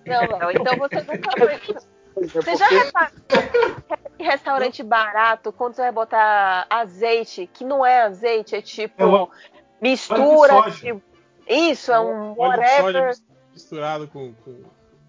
Não, 0.07 0.39
Léo, 0.39 0.51
então 0.51 0.77
você 0.77 0.97
nunca 0.97 1.31
foi. 1.39 1.61
Você 2.15 2.57
já 2.57 2.69
Porque- 2.69 2.85
reparou 2.85 3.13
restaurante 4.19 4.83
barato, 4.83 5.53
quando 5.53 5.75
você 5.75 5.83
vai 5.83 5.93
botar 5.93 6.67
azeite, 6.71 7.49
que 7.53 7.65
não 7.65 7.85
é 7.85 8.03
azeite, 8.03 8.55
é 8.57 8.63
tipo 8.63 9.03
É 9.03 9.29
mistura. 9.81 10.55
óleo 10.55 10.71
de 10.71 10.79
soja. 10.79 10.95
de- 10.95 11.03
Isso, 11.71 11.93
é 11.93 12.01
um 12.01 12.39
Óleo 12.39 12.61
de 12.61 12.69
soja 12.69 12.83
whatever. 12.85 13.15
misturado 13.53 14.09
com, 14.09 14.33
com 14.45 14.63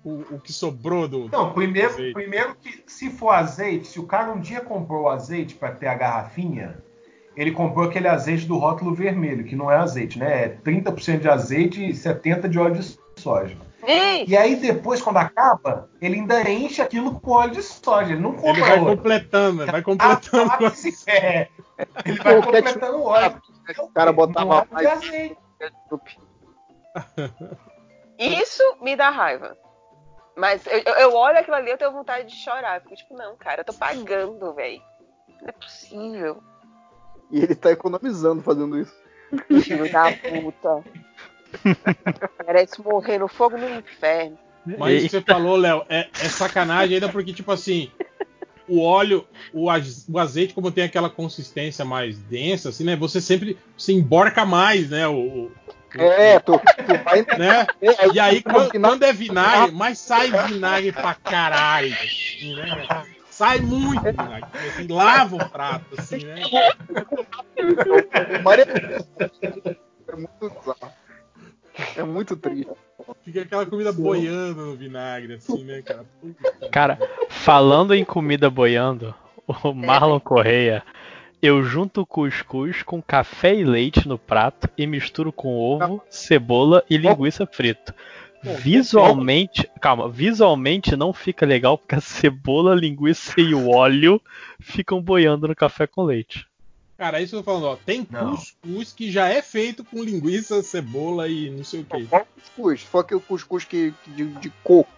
o, 0.03 0.35
o 0.35 0.40
que 0.40 0.51
sobrou 0.51 1.07
do. 1.07 1.30
Não, 1.32 1.53
primeiro, 1.53 1.90
azeite. 1.90 2.14
primeiro 2.14 2.56
que 2.56 2.83
se 2.88 3.09
for 3.11 3.30
azeite, 3.32 3.88
se 3.88 3.99
o 3.99 4.06
cara 4.07 4.32
um 4.32 4.40
dia 4.40 4.61
comprou 4.61 5.03
o 5.03 5.09
azeite 5.09 5.53
para 5.56 5.72
ter 5.73 5.88
a 5.88 5.95
garrafinha, 5.95 6.77
ele 7.38 7.51
comprou 7.51 7.85
aquele 7.88 8.07
azeite 8.07 8.45
do 8.45 8.57
rótulo 8.57 8.93
vermelho, 8.93 9.43
que 9.45 9.56
não 9.56 9.72
é 9.72 9.75
azeite, 9.77 10.17
né? 10.19 10.43
É 10.45 10.49
30% 10.49 11.19
de 11.19 11.30
azeite 11.30 11.83
e 11.90 11.93
70% 11.93 12.48
de 12.49 12.59
óleo 12.59 12.75
de 12.75 12.98
soja. 13.19 13.56
E 14.27 14.37
aí 14.37 14.55
depois, 14.55 15.01
quando 15.01 15.17
acaba, 15.17 15.89
ele 16.01 16.15
ainda 16.15 16.49
enche 16.49 16.81
aquilo 16.81 17.19
com 17.19 17.31
óleo 17.31 17.51
de 17.51 17.63
soja. 17.63 18.13
Ele 18.13 18.21
não 18.21 18.33
compra 18.33 18.49
Ele 18.51 18.61
vai 18.61 18.79
outro. 18.79 18.95
completando, 18.97 19.65
vai 19.65 19.81
completando. 19.81 20.51
Ah, 20.51 20.57
com 20.57 20.69
sim, 20.69 20.91
é. 21.07 21.49
Ele 22.05 22.17
vai 22.19 22.35
Pô, 22.35 22.43
completando 22.43 22.97
o 22.97 23.03
óleo. 23.05 23.41
O 23.79 23.87
cara 23.89 24.13
botava 24.13 24.65
de 24.65 24.73
mais. 24.73 25.01
Isso 28.17 28.63
me 28.81 28.95
dá 28.95 29.09
raiva. 29.09 29.57
Mas 30.35 30.65
eu, 30.65 30.79
eu- 30.79 30.93
eu 30.95 31.13
olho 31.15 31.37
aquilo 31.37 31.55
ali 31.55 31.69
eu 31.71 31.77
tenho 31.77 31.91
vontade 31.91 32.27
de 32.27 32.35
chorar. 32.35 32.77
Eu 32.77 32.81
fico 32.81 32.95
tipo, 32.95 33.13
não, 33.15 33.35
cara, 33.35 33.61
eu 33.61 33.65
tô 33.65 33.73
pagando, 33.73 34.53
velho. 34.53 34.81
Não 35.41 35.49
é 35.49 35.51
possível. 35.51 36.41
E 37.31 37.39
ele 37.41 37.55
tá 37.55 37.71
economizando 37.71 38.41
fazendo 38.41 38.77
isso. 38.79 38.95
Filho 39.63 39.91
da 39.91 40.11
puta. 40.11 40.83
Merece 42.45 42.82
morrer 42.82 43.17
no 43.19 43.27
fogo 43.27 43.57
no 43.57 43.80
inferno. 43.80 44.38
Mas 44.77 44.98
isso 45.03 45.06
que 45.06 45.09
você 45.17 45.22
falou, 45.22 45.56
Léo, 45.57 45.83
é, 45.90 46.07
é 46.22 46.30
sacanagem 46.30 46.95
ainda 46.95 47.09
porque, 47.09 47.33
tipo 47.33 47.51
assim, 47.51 47.91
o 48.67 48.82
óleo, 48.82 49.27
o, 49.53 49.67
o 50.09 50.19
azeite, 50.19 50.53
como 50.53 50.72
tem 50.72 50.85
aquela 50.85 51.09
consistência 51.09 51.83
mais 51.83 52.17
densa, 52.17 52.69
assim, 52.69 52.85
né? 52.85 52.95
Você 52.95 53.19
sempre 53.19 53.57
se 53.77 53.91
emborca 53.93 54.45
mais, 54.45 54.90
né? 54.90 55.06
O, 55.07 55.15
o- 55.15 55.51
É, 55.99 56.40
tu, 56.40 56.57
tu 56.59 56.98
vai 57.03 57.22
né? 57.38 57.67
E 58.14 58.19
aí, 58.19 58.41
quando, 58.41 58.72
quando 58.72 59.03
é 59.03 59.11
vinagre, 59.14 59.72
mais 59.75 59.99
sai 59.99 60.32
vinagre 60.32 60.91
pra 60.93 61.14
caralho. 61.14 61.93
assim, 61.93 62.56
né? 62.56 62.88
Sai 63.30 63.59
muito 63.59 64.01
vinagre. 64.03 64.45
Assim, 64.69 64.88
lava 64.88 65.35
o 65.35 65.49
prato, 65.49 65.85
assim, 65.98 66.23
né? 66.23 66.41
É 70.07 70.15
muito 70.15 70.40
bizarro. 70.40 70.93
É 71.95 72.03
muito 72.03 72.35
triste. 72.35 72.72
Fica 73.24 73.42
aquela 73.42 73.66
comida 73.66 73.92
boiando 73.92 74.66
no 74.66 74.76
vinagre, 74.76 75.34
assim, 75.34 75.64
né, 75.64 75.82
cara? 75.82 76.06
Puta. 76.22 76.69
Cara, 76.69 77.00
falando 77.30 77.93
em 77.93 78.06
comida 78.06 78.50
boiando, 78.50 79.14
O 79.64 79.74
Marlon 79.74 80.19
Correia. 80.19 80.84
Eu 81.42 81.61
junto 81.64 82.06
cuscuz 82.06 82.84
com 82.84 83.02
café 83.02 83.53
e 83.53 83.66
leite 83.66 84.08
no 84.08 84.18
prato 84.18 84.69
e 84.77 84.88
misturo 84.88 85.34
com 85.34 85.58
ovo, 85.58 86.02
cebola 86.10 86.84
e 86.90 86.95
linguiça 86.95 87.45
frito. 87.45 87.93
Visualmente, 88.60 89.69
calma, 89.82 90.10
visualmente 90.10 90.95
não 90.95 91.11
fica 91.11 91.45
legal 91.45 91.77
porque 91.77 91.95
a 91.95 92.02
cebola, 92.02 92.72
a 92.72 92.76
linguiça 92.76 93.40
e 93.42 93.53
o 93.53 93.69
óleo 93.69 94.22
ficam 94.60 95.02
boiando 95.02 95.48
no 95.48 95.56
café 95.56 95.85
com 95.85 96.03
leite. 96.03 96.45
Cara, 97.03 97.19
é 97.19 97.23
isso 97.23 97.32
que 97.32 97.35
eu 97.35 97.43
tô 97.43 97.51
falando, 97.51 97.65
ó. 97.65 97.75
Tem 97.75 98.07
Não. 98.09 98.38
cuscuz 98.38 98.93
que 98.93 99.11
já 99.11 99.27
é 99.27 99.41
feito 99.41 99.83
com 99.83 100.01
linguiça, 100.01 100.64
cebola 100.64 101.27
e 101.27 101.49
não 101.49 101.61
sei 101.61 101.82
o 101.82 101.83
que. 101.83 102.06
Qual 102.06 102.25
cuscuz? 102.25 102.80
Se 102.80 102.88
for 102.88 102.99
aquele 102.99 103.19
cuscuz 103.19 103.65
que, 103.65 103.93
que 104.06 104.11
de, 104.11 104.25
de 104.35 104.49
coco, 104.64 104.90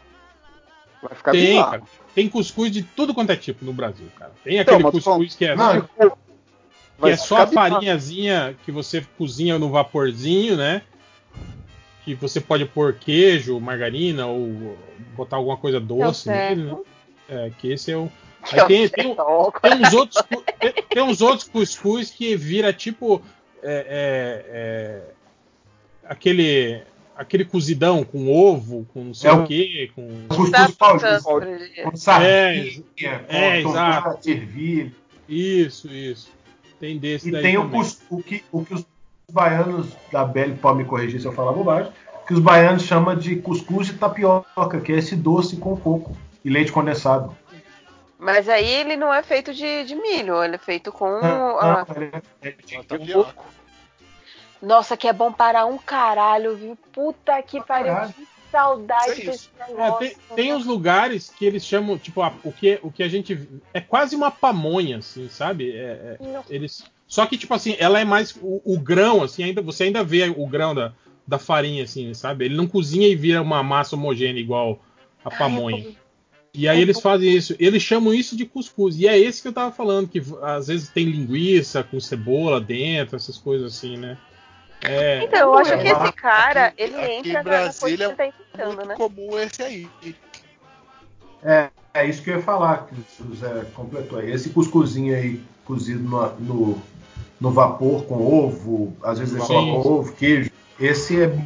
vai 1.02 1.16
ficar 1.16 1.32
Tem, 1.32 1.56
cara. 1.56 1.82
Tem 2.14 2.30
cuscuz 2.30 2.70
de 2.72 2.84
tudo 2.84 3.12
quanto 3.12 3.32
é 3.32 3.36
tipo 3.36 3.66
no 3.66 3.74
Brasil, 3.74 4.06
cara. 4.20 4.32
Tem 4.44 4.60
aquele 4.60 4.84
cuscuz 4.84 5.34
que 5.34 5.46
é, 5.46 5.56
Não, 5.56 5.82
que 5.82 6.12
Vai 7.00 7.14
é 7.14 7.18
só 7.18 7.38
a 7.38 7.48
farinhazinha 7.48 8.56
que 8.64 8.72
você 8.72 9.04
cozinha 9.18 9.58
no 9.58 9.72
vaporzinho, 9.72 10.56
né? 10.56 10.84
Que 12.04 12.14
você 12.14 12.40
pode 12.40 12.66
pôr 12.66 12.94
queijo, 12.94 13.60
margarina 13.60 14.28
ou 14.28 14.78
botar 15.16 15.38
alguma 15.38 15.58
coisa 15.58 15.80
doce 15.80 16.26
certo. 16.26 16.56
nele, 16.56 16.72
né? 16.72 16.78
É, 17.28 17.52
que 17.58 17.72
esse 17.72 17.92
é 17.92 17.98
o. 17.98 18.12
Aí 18.52 18.66
tem, 18.68 18.88
tem, 18.90 19.16
tem 19.16 19.82
uns 19.82 19.94
outros, 19.94 20.24
tem, 20.60 20.74
tem 20.90 21.04
uns 21.04 21.22
outros 21.22 21.48
cuscuz 21.50 22.10
que 22.12 22.36
vira 22.36 22.72
tipo 22.72 23.22
é, 23.64 23.86
é, 23.90 24.46
é, 24.50 25.02
aquele 26.08 26.82
aquele 27.16 27.46
cozidão 27.46 28.04
com 28.04 28.30
ovo, 28.30 28.86
com 28.94 29.06
não 29.06 29.14
sei 29.14 29.30
É 29.30 29.34
o 29.34 29.44
que, 29.46 29.92
com 29.96 30.28
Cuscuz 30.28 30.72
paulista. 30.76 31.20
dia. 31.40 31.84
Com 31.84 31.96
sardinha, 31.96 33.26
é, 33.30 33.62
com 33.64 33.70
exato. 33.70 34.30
isso, 35.30 35.88
isso. 35.88 36.30
Tem 36.80 36.98
desse 36.98 37.30
E 37.30 37.32
daí 37.32 37.42
tem 37.42 37.58
o, 37.58 37.70
cus- 37.70 38.02
o, 38.10 38.22
que, 38.22 38.44
o 38.52 38.66
que 38.66 38.74
os 38.74 38.86
baianos 39.32 39.88
da 40.12 40.26
Belle 40.26 40.56
pode 40.56 40.78
me 40.80 40.86
corrigir 40.86 41.20
se 41.22 41.26
eu 41.26 41.32
falar 41.32 41.54
bobagem, 41.54 41.92
que 42.28 42.34
os 42.34 42.40
baianos 42.40 42.84
chamam 42.84 43.16
de 43.16 43.38
cuscuz 43.38 43.88
de 43.88 43.94
tapioca, 43.94 44.82
que 44.82 44.92
é 44.92 44.98
esse 44.98 45.16
doce 45.16 45.56
com 45.56 45.76
coco 45.78 46.16
e 46.44 46.50
leite 46.50 46.72
condensado. 46.72 47.36
Mas 48.18 48.48
aí 48.48 48.66
ele 48.66 48.96
não 48.96 49.14
é 49.14 49.22
feito 49.22 49.54
de, 49.54 49.84
de 49.84 49.96
milho, 49.96 50.42
ele 50.44 50.56
é 50.56 50.60
feito 50.60 50.92
com. 50.92 51.10
Não, 51.22 51.60
ah, 51.60 51.86
não, 51.88 51.96
ele 52.02 52.12
é- 52.42 52.56
é 52.90 52.98
de-. 52.98 53.26
Nossa, 54.62 54.96
que 54.98 55.08
é 55.08 55.14
bom 55.14 55.32
para 55.32 55.66
um 55.66 55.78
caralho, 55.78 56.56
viu? 56.56 56.78
Puta 56.92 57.42
que 57.44 57.62
pariu, 57.62 57.94
que 58.14 58.28
saudade 58.52 59.22
é 59.22 59.26
desse 59.26 59.50
É, 59.60 59.68
negócio. 59.68 60.00
tem, 60.00 60.18
tem 60.36 60.54
uns 60.54 60.66
lugares 60.66 61.30
que 61.30 61.46
eles 61.46 61.64
chamam, 61.66 61.98
tipo, 61.98 62.22
a- 62.22 62.34
o, 62.42 62.52
que, 62.52 62.80
o 62.82 62.92
que 62.92 63.04
a 63.04 63.08
gente. 63.08 63.48
É 63.74 63.82
quase 63.82 64.16
uma 64.16 64.32
pamonha, 64.32 64.98
assim, 64.98 65.28
sabe? 65.30 65.72
É- 65.76 66.18
é, 66.22 66.42
eles, 66.50 66.86
só 67.08 67.26
que, 67.26 67.38
tipo 67.38 67.54
assim, 67.54 67.76
ela 67.78 68.00
é 68.00 68.06
mais. 68.06 68.36
O, 68.42 68.62
o 68.64 68.80
grão, 68.80 69.22
assim, 69.22 69.44
ainda, 69.44 69.62
você 69.62 69.84
ainda 69.84 70.04
vê 70.04 70.30
o 70.30 70.48
grão 70.48 70.74
da, 70.74 70.94
da 71.28 71.38
farinha, 71.38 71.84
assim, 71.84 72.14
sabe? 72.14 72.46
Ele 72.46 72.56
não 72.56 72.66
cozinha 72.66 73.08
e 73.08 73.16
vira 73.16 73.42
uma 73.42 73.62
massa 73.62 73.96
homogênea 73.96 74.40
igual 74.40 74.80
a 75.24 75.30
Ai, 75.30 75.38
pamonha. 75.38 75.78
é 75.80 75.82
bom. 75.82 76.05
E 76.58 76.68
aí 76.68 76.80
É 76.80 76.82
eles 76.82 77.02
fazem 77.02 77.36
isso. 77.36 77.56
Eles 77.60 77.82
chamam 77.84 78.14
isso 78.14 78.36
de 78.36 78.46
cuscuz. 78.46 78.98
E 78.98 79.08
é 79.08 79.18
esse 79.18 79.42
que 79.42 79.48
eu 79.48 79.54
tava 79.54 79.72
falando, 79.72 80.08
que 80.08 80.22
às 80.42 80.68
vezes 80.68 80.90
tem 80.90 81.06
linguiça 81.06 81.84
com 81.84 82.00
cebola 82.00 82.60
dentro, 82.62 83.16
essas 83.16 83.38
coisas 83.38 83.76
assim, 83.76 83.98
né? 83.98 84.18
É, 84.82 85.24
Então, 85.24 85.40
eu 85.40 85.54
acho 85.56 85.74
É, 85.74 85.78
que 85.78 85.88
esse 85.88 86.12
cara, 86.14 86.66
aqui- 86.68 86.84
ele 86.84 86.96
aqui 86.96 87.12
entra 87.14 87.30
em 87.30 87.34
na- 87.34 87.40
na 87.40 87.44
Brasília 87.44 87.80
coisa 87.80 87.98
que 87.98 88.06
você 88.06 88.16
tá 88.16 88.26
inventando, 88.28 88.76
Muito 88.76 88.88
né? 88.88 88.96
comum 88.96 89.40
esse 89.40 89.64
aí. 89.64 89.88
É, 91.44 91.70
é 91.94 92.10
isso 92.10 92.22
que 92.22 92.30
eu 92.30 92.36
ia 92.38 92.42
falar, 92.42 92.88
que 92.88 92.96
o 93.24 93.36
Zé 93.36 93.66
completou 93.74 94.20
aí. 94.20 94.32
Esse 94.32 94.50
cuscuzinho 94.50 95.16
aí 95.16 95.40
cozido 95.64 96.04
no, 96.04 96.36
no, 96.40 96.82
no 97.40 97.52
vapor 97.52 98.04
com 98.06 98.16
ovo, 98.22 98.96
às 99.04 99.18
vezes 99.20 99.34
eles 99.34 99.48
colocam 99.48 99.92
ovo, 99.92 100.14
queijo. 100.14 100.52
Esse 100.80 101.22
é 101.22 101.38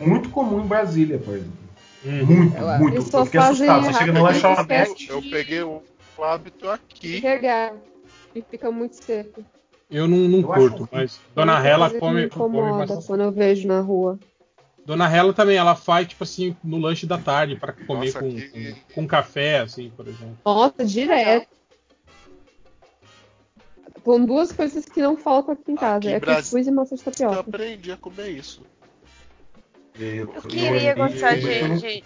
muito 0.00 0.28
comum 0.30 0.60
em 0.62 0.66
Brasília, 0.66 1.18
por 1.18 1.34
exemplo. 1.34 1.63
Hum. 2.04 2.24
Muito, 2.26 2.56
Eu- 2.56 2.78
muito. 2.78 2.96
Eu 2.96 3.24
fiquei 3.24 3.40
assustado. 3.40 3.84
Você 3.84 3.92
chega 3.94 4.12
no 4.12 4.22
lanchonete. 4.22 5.08
Eu 5.10 5.22
peguei 5.22 5.62
o 5.62 5.82
hábito 6.22 6.68
aqui. 6.68 7.18
Regar. 7.18 7.72
E 8.34 8.42
fica 8.42 8.70
muito 8.70 8.94
seco. 8.96 9.44
Eu 9.90 10.08
não, 10.08 10.16
não 10.16 10.40
Eu 10.40 10.48
curto, 10.48 10.88
mas 10.90 11.20
Dona 11.34 11.60
que 11.90 11.98
come, 12.00 12.22
me 12.22 12.28
come 12.28 12.56
incomoda 12.58 12.78
bastante. 12.86 13.06
quando 13.06 13.20
eu 13.22 13.30
vejo 13.32 13.68
na 13.68 13.80
rua. 13.80 14.18
Dona 14.84 15.08
Hela 15.14 15.32
também, 15.32 15.56
ela 15.56 15.74
faz, 15.74 16.08
tipo 16.08 16.24
assim, 16.24 16.54
no 16.62 16.78
lanche 16.78 17.06
da 17.06 17.16
tarde, 17.16 17.56
pra 17.56 17.72
comer 17.72 18.06
Nossa, 18.06 18.20
com, 18.20 18.28
que- 18.34 18.48
com, 18.48 18.74
com 18.94 19.06
café, 19.06 19.60
assim, 19.60 19.90
por 19.96 20.06
exemplo. 20.08 20.36
Nossa, 20.44 20.84
direto. 20.84 21.48
São 24.04 24.24
duas 24.26 24.52
coisas 24.52 24.84
que 24.84 25.00
não 25.00 25.16
faltam 25.16 25.54
aqui 25.54 25.72
em 25.72 25.76
casa. 25.76 25.96
Aqui 25.98 26.08
é 26.08 26.20
Brasi- 26.20 26.42
cuscuz 26.42 26.66
e 26.66 26.70
massa 26.70 26.94
de 26.96 27.00
Eu 27.00 27.04
tapioca. 27.12 27.40
aprendi 27.40 27.92
a 27.92 27.96
comer 27.96 28.28
isso. 28.30 28.62
Eu, 29.98 30.32
Eu 30.34 30.42
queria 30.42 30.90
eu- 30.92 30.96
gostar 30.96 31.36
de, 31.36 31.78
de- 31.78 32.04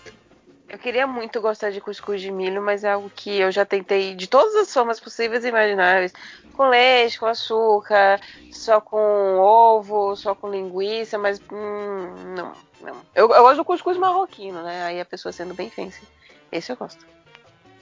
Eu 0.68 0.78
queria 0.78 1.06
muito 1.06 1.40
gostar 1.40 1.70
de 1.70 1.80
cuscuz 1.80 2.20
de 2.20 2.30
milho, 2.30 2.60
mas 2.60 2.84
é 2.84 2.92
algo 2.92 3.10
que 3.14 3.38
eu 3.38 3.50
já 3.50 3.64
tentei 3.64 4.14
de 4.14 4.26
todas 4.26 4.54
as 4.56 4.72
formas 4.72 5.00
possíveis 5.00 5.44
e 5.44 5.48
imagináveis. 5.48 6.12
Com 6.52 6.68
leite, 6.68 7.18
com 7.18 7.26
açúcar, 7.26 8.20
só 8.50 8.80
com 8.80 9.38
ovo, 9.38 10.14
só 10.16 10.34
com 10.34 10.50
linguiça, 10.50 11.16
mas 11.16 11.40
hum, 11.50 12.34
não, 12.36 12.52
não. 12.82 12.96
Eu, 13.14 13.30
eu 13.32 13.42
gosto 13.42 13.56
do 13.58 13.64
cuscuz 13.64 13.96
marroquino, 13.96 14.62
né? 14.62 14.82
Aí 14.84 15.00
a 15.00 15.04
pessoa 15.04 15.32
sendo 15.32 15.54
bem 15.54 15.70
fancy. 15.70 16.06
Esse 16.52 16.72
eu 16.72 16.76
gosto. 16.76 17.06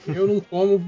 Eu 0.06 0.26
não 0.28 0.40
como 0.40 0.80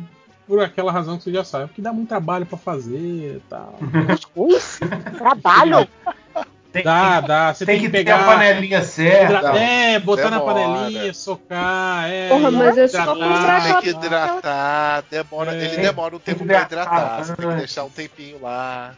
por 0.47 0.61
aquela 0.63 0.93
razão 0.93 1.17
que 1.19 1.25
você 1.25 1.33
já 1.33 1.43
sabe, 1.45 1.67
porque 1.69 1.83
dá 1.83 1.93
muito 1.93 2.09
trabalho 2.09 2.47
pra 2.47 2.57
fazer 2.59 3.37
e 3.39 3.43
tal. 3.49 3.75
Cuscuz? 4.07 4.79
Trabalho? 5.17 5.89
Tem, 6.71 6.83
Dá, 6.85 7.21
dá. 7.23 7.55
Você 7.55 7.65
tem 7.65 7.77
tem, 7.77 7.81
que 7.85 7.87
que 7.87 7.93
ter 7.93 8.05
pegar. 8.05 8.21
a 8.21 8.25
panelinha 8.27 8.83
certa. 8.83 9.35
hidra- 9.39 9.59
É, 9.59 9.99
botar 9.99 10.29
na 10.31 10.39
Demora. 10.39 10.55
panelinha, 10.55 11.15
socar, 11.15 12.11
é. 12.11 12.29
Porra, 12.29 12.51
mas 12.51 12.77
é 12.79 12.89
só 12.89 13.15
Tem 13.15 13.81
que 13.81 13.89
hidratar, 13.89 15.05
demora, 15.11 15.55
É. 15.57 15.65
ele 15.65 15.77
demora 15.79 16.15
um 16.17 16.19
Tem 16.19 16.35
tempo 16.35 16.47
pra 16.47 16.63
hidratar. 16.63 17.25
Você 17.25 17.35
tem 17.37 17.49
que 17.49 17.57
deixar 17.57 17.85
um 17.85 17.91
tempinho 17.91 18.41
lá. 18.43 18.95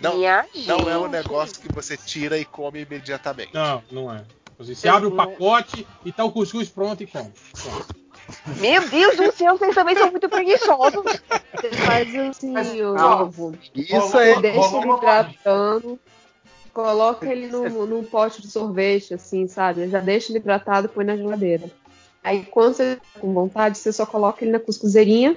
Não, 0.00 0.14
não 0.66 0.90
é 0.90 0.98
um 0.98 1.08
negócio 1.08 1.60
que 1.60 1.72
você 1.72 1.96
tira 1.96 2.38
e 2.38 2.44
come 2.44 2.80
imediatamente. 2.80 3.52
Não, 3.54 3.82
não 3.90 4.12
é. 4.12 4.22
Você 4.58 4.88
abre 4.88 5.08
o 5.08 5.12
pacote 5.12 5.86
e 6.04 6.12
tá 6.12 6.24
o 6.24 6.32
cuscuz 6.32 6.68
pronto 6.68 7.02
e 7.02 7.06
come. 7.06 7.32
Pronto. 7.52 8.04
Meu 8.58 8.88
Deus 8.88 9.16
do 9.16 9.32
céu, 9.32 9.58
vocês 9.58 9.74
também 9.74 9.94
são 9.96 10.10
muito 10.10 10.28
preguiçosos. 10.28 11.02
Você 11.54 11.70
faz 11.72 12.14
assim, 12.16 12.52
Mas, 12.52 12.68
o 12.72 12.94
ovo. 12.94 13.54
Isso 13.74 14.18
é. 14.18 14.40
Deixa 14.40 14.76
ele 14.76 14.86
uma 14.86 14.96
hidratando. 14.96 15.98
Coloca 16.74 17.30
ele 17.30 17.46
no, 17.48 17.86
num 17.86 18.04
pote 18.04 18.42
de 18.42 18.50
sorvete, 18.50 19.14
assim, 19.14 19.46
sabe? 19.46 19.88
Já 19.88 20.00
deixa 20.00 20.32
ele 20.32 20.40
hidratado 20.40 20.88
e 20.88 20.90
põe 20.90 21.04
na 21.04 21.16
geladeira. 21.16 21.70
Aí 22.22 22.44
quando 22.46 22.74
você 22.74 22.96
tá 22.96 23.20
com 23.20 23.32
vontade, 23.32 23.78
você 23.78 23.92
só 23.92 24.04
coloca 24.04 24.44
ele 24.44 24.52
na 24.52 24.60
cuscuzeirinha. 24.60 25.36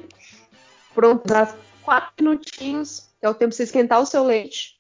Pronto, 0.93 1.27
dá 1.27 1.56
quatro 1.83 2.11
minutinhos, 2.19 3.11
que 3.19 3.25
é 3.25 3.30
o 3.30 3.33
tempo 3.33 3.51
de 3.51 3.56
você 3.56 3.64
esquentar 3.64 4.01
o 4.01 4.06
seu 4.06 4.24
leite. 4.24 4.77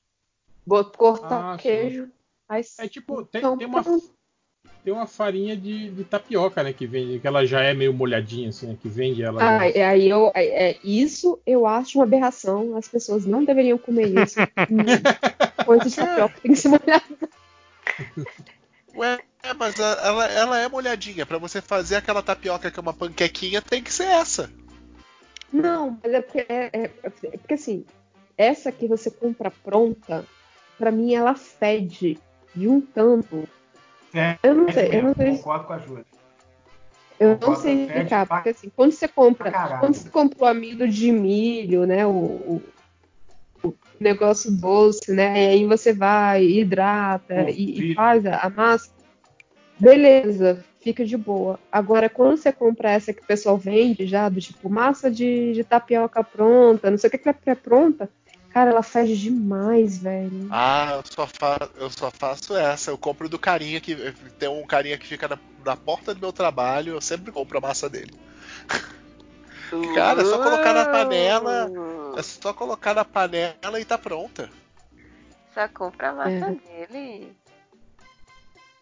Cortar 0.97 1.51
Ah, 1.51 1.55
o 1.55 1.57
queijo. 1.57 2.09
Aí 2.49 2.63
É 2.79 2.87
tipo, 2.87 3.23
tem, 3.25 3.39
Então, 3.39 3.57
tem 3.57 3.67
uma, 3.67 3.83
pronto. 3.83 4.16
Tem 4.83 4.93
uma 4.93 5.05
farinha 5.07 5.55
de, 5.55 5.89
de 5.89 6.03
tapioca, 6.05 6.63
né? 6.63 6.71
Que 6.73 6.85
vende, 6.87 7.19
que 7.19 7.27
ela 7.27 7.45
já 7.45 7.61
é 7.61 7.73
meio 7.73 7.93
molhadinha, 7.93 8.49
assim, 8.49 8.67
né, 8.67 8.77
que 8.81 8.87
vende 8.87 9.21
ela. 9.23 9.41
já. 9.41 9.57
Ah, 9.59 9.67
é, 9.69 9.85
aí 9.85 10.09
eu, 10.09 10.31
é, 10.33 10.69
é, 10.71 10.77
isso 10.83 11.39
eu 11.45 11.65
acho 11.67 11.97
uma 11.97 12.05
aberração. 12.05 12.75
As 12.77 12.87
pessoas 12.87 13.25
não 13.25 13.43
deveriam 13.43 13.77
comer 13.77 14.07
isso. 14.23 14.39
Coisa 15.65 15.89
de 15.89 15.95
tapioca 15.95 16.39
tem 16.41 16.51
que 16.53 16.57
ser 16.57 16.69
molhada. 16.69 17.03
Ué, 18.95 19.19
é, 19.43 19.53
mas 19.53 19.79
a- 19.79 20.01
ela, 20.03 20.25
ela 20.31 20.59
é 20.59 20.67
molhadinha. 20.67 21.25
Pra 21.25 21.37
você 21.37 21.61
fazer 21.61 21.97
aquela 21.97 22.23
tapioca 22.23 22.71
que 22.71 22.79
é 22.79 22.81
uma 22.81 22.93
panquequinha, 22.93 23.61
tem 23.61 23.83
que 23.83 23.93
ser 23.93 24.05
essa. 24.07 24.49
Não, 25.51 25.97
mas 26.03 26.13
é 26.13 26.21
porque, 26.21 26.45
é, 26.49 26.69
é- 26.73 26.91
é 27.03 27.09
porque 27.37 27.53
assim, 27.53 27.85
essa 28.37 28.71
que 28.71 28.87
você 28.87 29.09
compra 29.11 29.51
pronta, 29.51 30.25
pra 30.77 30.91
mim 30.91 31.13
ela 31.13 31.35
fede 31.35 32.17
de 32.55 32.67
um 32.67 32.81
tanto. 32.81 33.47
É, 34.13 34.37
Eu 34.43 34.55
não 34.55 34.67
é 34.69 34.71
sei, 34.71 34.87
eu 34.87 35.03
não 35.03 35.09
mesmo, 35.09 35.15
sei, 35.17 35.37
Concordo 35.37 35.65
com 35.65 35.73
a 35.73 35.77
Júlia. 35.79 36.05
eu 37.19 37.37
não 37.41 37.55
sei 37.55 37.85
explicar, 37.85 38.25
porque 38.27 38.49
assim, 38.49 38.71
quando 38.75 38.91
você 38.91 39.07
compra, 39.07 39.51
quando 39.79 39.95
você 39.95 40.09
compra 40.09 40.43
o 40.43 40.45
amido 40.45 40.87
de 40.87 41.11
milho, 41.11 41.85
né, 41.85 42.05
o, 42.05 42.11
o- 42.11 42.63
o 43.63 43.73
negócio 43.99 44.51
doce, 44.51 45.11
né, 45.11 45.45
e 45.45 45.47
aí 45.49 45.65
você 45.65 45.91
vai, 45.93 46.43
hidrata 46.45 47.33
O 47.45 47.49
e, 47.49 47.91
e 47.91 47.95
faz 47.95 48.25
a, 48.25 48.37
a 48.37 48.49
massa, 48.49 48.89
beleza, 49.79 50.63
fica 50.79 51.03
de 51.03 51.17
boa. 51.17 51.59
Agora, 51.71 52.07
quando 52.09 52.37
você 52.37 52.51
compra 52.51 52.91
essa 52.91 53.11
que 53.13 53.21
o 53.21 53.25
pessoal 53.25 53.57
vende 53.57 54.05
já, 54.05 54.29
do 54.29 54.39
tipo 54.39 54.69
massa 54.69 55.09
de, 55.11 55.53
de 55.53 55.63
tapioca 55.63 56.23
pronta, 56.23 56.89
não 56.91 56.97
sei 56.97 57.07
o 57.07 57.11
que 57.11 57.17
que 57.17 57.29
é 57.29 57.33
pré-pronta, 57.33 58.09
cara, 58.57 58.71
ela 58.71 58.81
fede 58.81 59.15
demais, 59.15 59.99
velho. 59.99 60.47
Ah, 60.49 60.93
eu 60.95 61.03
só, 61.05 61.27
fa 61.27 61.69
eu 61.75 61.89
só 61.91 62.09
faço 62.09 62.55
essa. 62.57 62.89
Eu 62.89 62.97
compro 62.97 63.29
do 63.29 63.37
carinha 63.37 63.79
que. 63.79 63.95
Tem 64.39 64.49
um 64.49 64.65
carinha 64.65 64.97
que 64.97 65.05
fica 65.05 65.27
na, 65.27 65.37
na 65.63 65.75
porta 65.75 66.13
do 66.15 66.19
meu 66.19 66.33
trabalho, 66.33 66.93
eu 66.93 67.01
sempre 67.01 67.31
compro 67.31 67.59
a 67.59 67.61
massa 67.61 67.87
dele. 67.87 68.11
Cara, 69.93 70.21
é 70.21 70.25
só 70.25 70.41
colocar 70.41 70.73
na 70.73 70.85
panela. 70.85 71.69
É 72.17 72.23
só 72.23 72.51
colocar 72.53 72.95
na 72.95 73.05
panela 73.05 73.79
e 73.79 73.85
tá 73.85 73.97
pronta. 73.97 74.49
Só 75.53 75.67
compra 75.67 76.09
a 76.09 76.13
massa 76.13 76.29
É. 76.29 76.87
dele. 76.87 77.35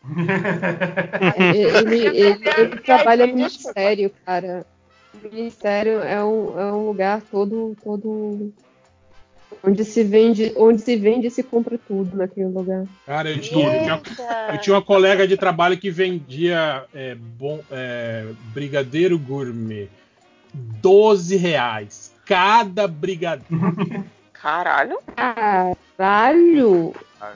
Ele, 1.35 1.57
ele, 1.57 1.95
ele- 2.05 2.49
ele 2.57 2.77
trabalha 2.79 3.25
no 3.27 3.33
ministério, 3.33 4.11
cara. 4.25 4.65
O 5.13 5.17
ministério 5.33 5.99
é 6.01 6.23
um, 6.23 6.59
é 6.59 6.71
um 6.71 6.85
lugar 6.85 7.21
todo, 7.23 7.75
todo 7.83 8.53
onde 9.63 9.83
se 9.85 10.03
vende, 10.03 10.53
onde 10.55 10.81
se 10.81 10.95
vende 10.95 11.27
e 11.27 11.31
se 11.31 11.41
compra 11.43 11.77
tudo 11.87 12.15
naquele 12.17 12.47
lugar. 12.47 12.85
Cara, 13.05 13.29
eu 13.31 13.39
tinha, 13.39 13.67
eu 13.77 13.81
tinha- 14.01 14.47
eu 14.53 14.57
tinha 14.59 14.75
uma 14.75 14.81
colega 14.81 15.27
de 15.27 15.35
trabalho 15.37 15.77
que 15.77 15.89
vendia 15.89 16.85
é, 16.93 17.15
bom, 17.15 17.61
é, 17.71 18.25
brigadeiro 18.53 19.17
gourmet. 19.17 19.89
12 20.53 21.35
reais. 21.35 22.13
Cada 22.25 22.87
brigadeiro. 22.87 24.05
Caralho. 24.33 24.99
Caralho! 25.97 26.93
Ah, 27.19 27.33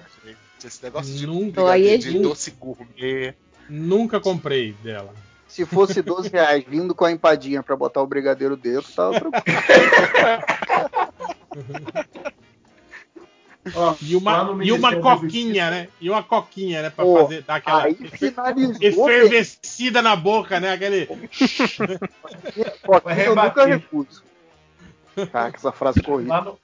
Esse 0.64 0.84
negócio 0.84 1.14
de 1.16 1.26
Nunca, 1.26 1.62
Aí 1.72 1.82
é 1.88 1.98
brigadeiro 1.98 2.02
de 2.02 2.18
de- 2.18 2.20
doce 2.24 2.52
gourmet. 2.52 3.34
nunca 3.70 4.20
comprei 4.20 4.74
dela. 4.84 5.14
Se 5.48 5.66
fosse 5.66 6.02
12 6.04 6.30
reais 6.30 6.64
vindo 6.68 6.94
com 6.94 7.06
a 7.06 7.12
empadinha 7.12 7.64
pra 7.64 7.76
botar 7.76 8.02
o 8.04 8.08
brigadeiro 8.08 8.56
dentro, 8.56 8.92
tava 8.94 9.20
tranquilo. 9.20 9.42
Ó, 13.76 13.96
E 14.02 14.16
uma, 14.16 14.58
e 14.64 14.72
uma 14.72 14.96
coquinha, 14.96 15.70
né? 15.70 15.88
E 16.00 16.10
uma 16.10 16.24
coquinha, 16.24 16.82
né? 16.82 16.90
Pra 16.90 17.06
Pô, 17.06 17.24
fazer, 17.24 17.44
dar 17.44 17.56
aquela 17.56 17.90
efervescida 18.82 20.02
na 20.02 20.16
boca, 20.16 20.60
né? 20.60 20.74
Aquele. 20.74 21.06
Coquinha 21.06 21.60
eu 23.26 23.36
nunca 23.36 23.66
rebater. 23.66 23.68
recuso. 23.68 24.24
Cara, 25.32 25.52
que 25.52 25.58
essa 25.58 25.72
frase 25.72 26.02
corrida. 26.02 26.30
Lá 26.30 26.42
no, 26.42 26.58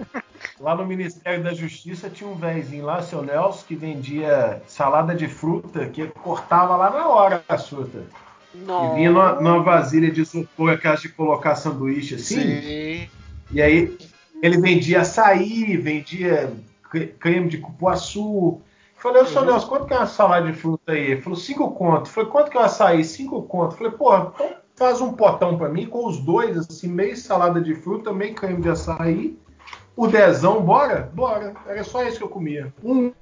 lá 0.58 0.74
no 0.74 0.86
Ministério 0.86 1.44
da 1.44 1.52
Justiça 1.52 2.08
tinha 2.08 2.28
um 2.28 2.34
véizinho 2.34 2.86
lá, 2.86 3.02
seu 3.02 3.22
Nelson, 3.22 3.64
que 3.68 3.76
vendia 3.76 4.62
salada 4.66 5.14
de 5.14 5.28
fruta, 5.28 5.86
que 5.86 6.06
cortava 6.06 6.76
lá 6.76 6.90
na 6.90 7.06
hora 7.06 7.44
a 7.48 7.58
fruta. 7.58 8.04
Não. 8.54 8.92
E 8.92 8.96
vinha 8.96 9.10
numa, 9.10 9.34
numa 9.34 9.62
vasilha 9.62 10.10
de 10.10 10.22
isopor, 10.22 10.70
aquelas 10.70 11.02
de 11.02 11.10
colocar 11.10 11.54
sanduíche 11.54 12.14
assim. 12.14 12.40
Sim. 12.40 13.08
E 13.52 13.62
aí 13.62 13.96
ele 14.42 14.58
vendia 14.60 15.00
açaí, 15.02 15.76
vendia 15.76 16.52
cre- 16.90 17.14
creme 17.18 17.48
de 17.48 17.58
cupuaçu. 17.58 18.60
Falei, 18.96 19.22
ô 19.22 19.26
seu 19.26 19.44
Nelson, 19.44 19.66
quanto 19.66 19.86
que 19.86 19.94
é 19.94 19.96
uma 19.96 20.06
salada 20.06 20.46
de 20.46 20.52
fruta 20.52 20.92
aí? 20.92 21.12
Ele 21.12 21.22
falou, 21.22 21.38
cinco 21.38 21.70
conto. 21.72 22.08
Falei, 22.10 22.30
quanto 22.30 22.50
que 22.50 22.56
é 22.56 22.60
o 22.60 22.64
açaí? 22.64 23.02
Cinco 23.04 23.42
conto. 23.42 23.76
Falei, 23.76 23.92
porra, 23.92 24.32
então 24.34 24.50
faz 24.76 25.00
um 25.00 25.12
potão 25.12 25.56
pra 25.56 25.68
mim 25.68 25.86
com 25.86 26.06
os 26.06 26.18
dois, 26.18 26.56
assim, 26.56 26.88
meio 26.88 27.16
salada 27.16 27.60
de 27.60 27.74
fruta, 27.74 28.12
meio 28.12 28.34
creme 28.34 28.60
de 28.60 28.68
açaí. 28.68 29.38
O 29.96 30.06
dezão, 30.06 30.60
bora? 30.62 31.10
Bora. 31.14 31.54
Era 31.66 31.82
só 31.84 32.02
isso 32.04 32.18
que 32.18 32.24
eu 32.24 32.28
comia. 32.28 32.72
Um 32.82 33.12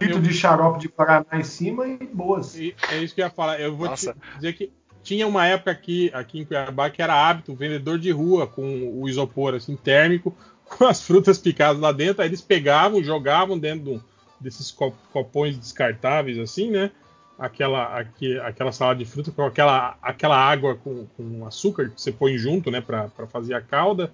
litro 0.00 0.18
eu- 0.18 0.20
de 0.20 0.32
xarope 0.32 0.80
de 0.80 0.88
Paraná 0.88 1.26
em 1.32 1.42
cima 1.42 1.86
e 1.86 1.96
boas. 2.06 2.54
E 2.56 2.74
é 2.90 2.98
isso 2.98 3.14
que 3.14 3.20
eu 3.22 3.26
ia 3.26 3.30
falar. 3.30 3.58
Eu 3.60 3.74
vou 3.74 3.88
Nossa. 3.88 4.12
te 4.14 4.36
dizer 4.36 4.52
que 4.54 4.70
tinha 5.02 5.26
uma 5.26 5.46
época 5.46 5.70
aqui, 5.70 6.10
aqui 6.14 6.40
em 6.40 6.44
Cuiabá 6.44 6.88
que 6.90 7.02
era 7.02 7.14
hábito, 7.14 7.52
o 7.52 7.56
vendedor 7.56 7.98
de 7.98 8.10
rua 8.10 8.46
com 8.46 8.92
o 9.00 9.08
isopor 9.08 9.54
assim, 9.54 9.76
térmico, 9.76 10.34
com 10.76 10.84
as 10.86 11.02
frutas 11.02 11.38
picadas 11.38 11.80
lá 11.80 11.92
dentro, 11.92 12.22
aí 12.22 12.28
eles 12.28 12.40
pegavam, 12.40 13.02
jogavam 13.02 13.58
dentro 13.58 13.94
de 13.94 14.00
desses 14.40 14.72
co- 14.72 14.92
copões 15.12 15.56
descartáveis, 15.56 16.36
assim, 16.38 16.70
né? 16.70 16.90
Aquela, 17.38 17.98
aque- 17.98 18.38
aquela 18.40 18.72
salada 18.72 18.98
de 18.98 19.04
fruta 19.04 19.30
com 19.30 19.42
aquela, 19.44 19.96
aquela 20.02 20.36
água 20.36 20.74
com, 20.74 21.06
com 21.16 21.46
açúcar 21.46 21.88
que 21.90 22.00
você 22.00 22.10
põe 22.10 22.36
junto, 22.36 22.70
né, 22.70 22.80
pra, 22.80 23.08
pra 23.08 23.26
fazer 23.26 23.54
a 23.54 23.60
calda. 23.60 24.12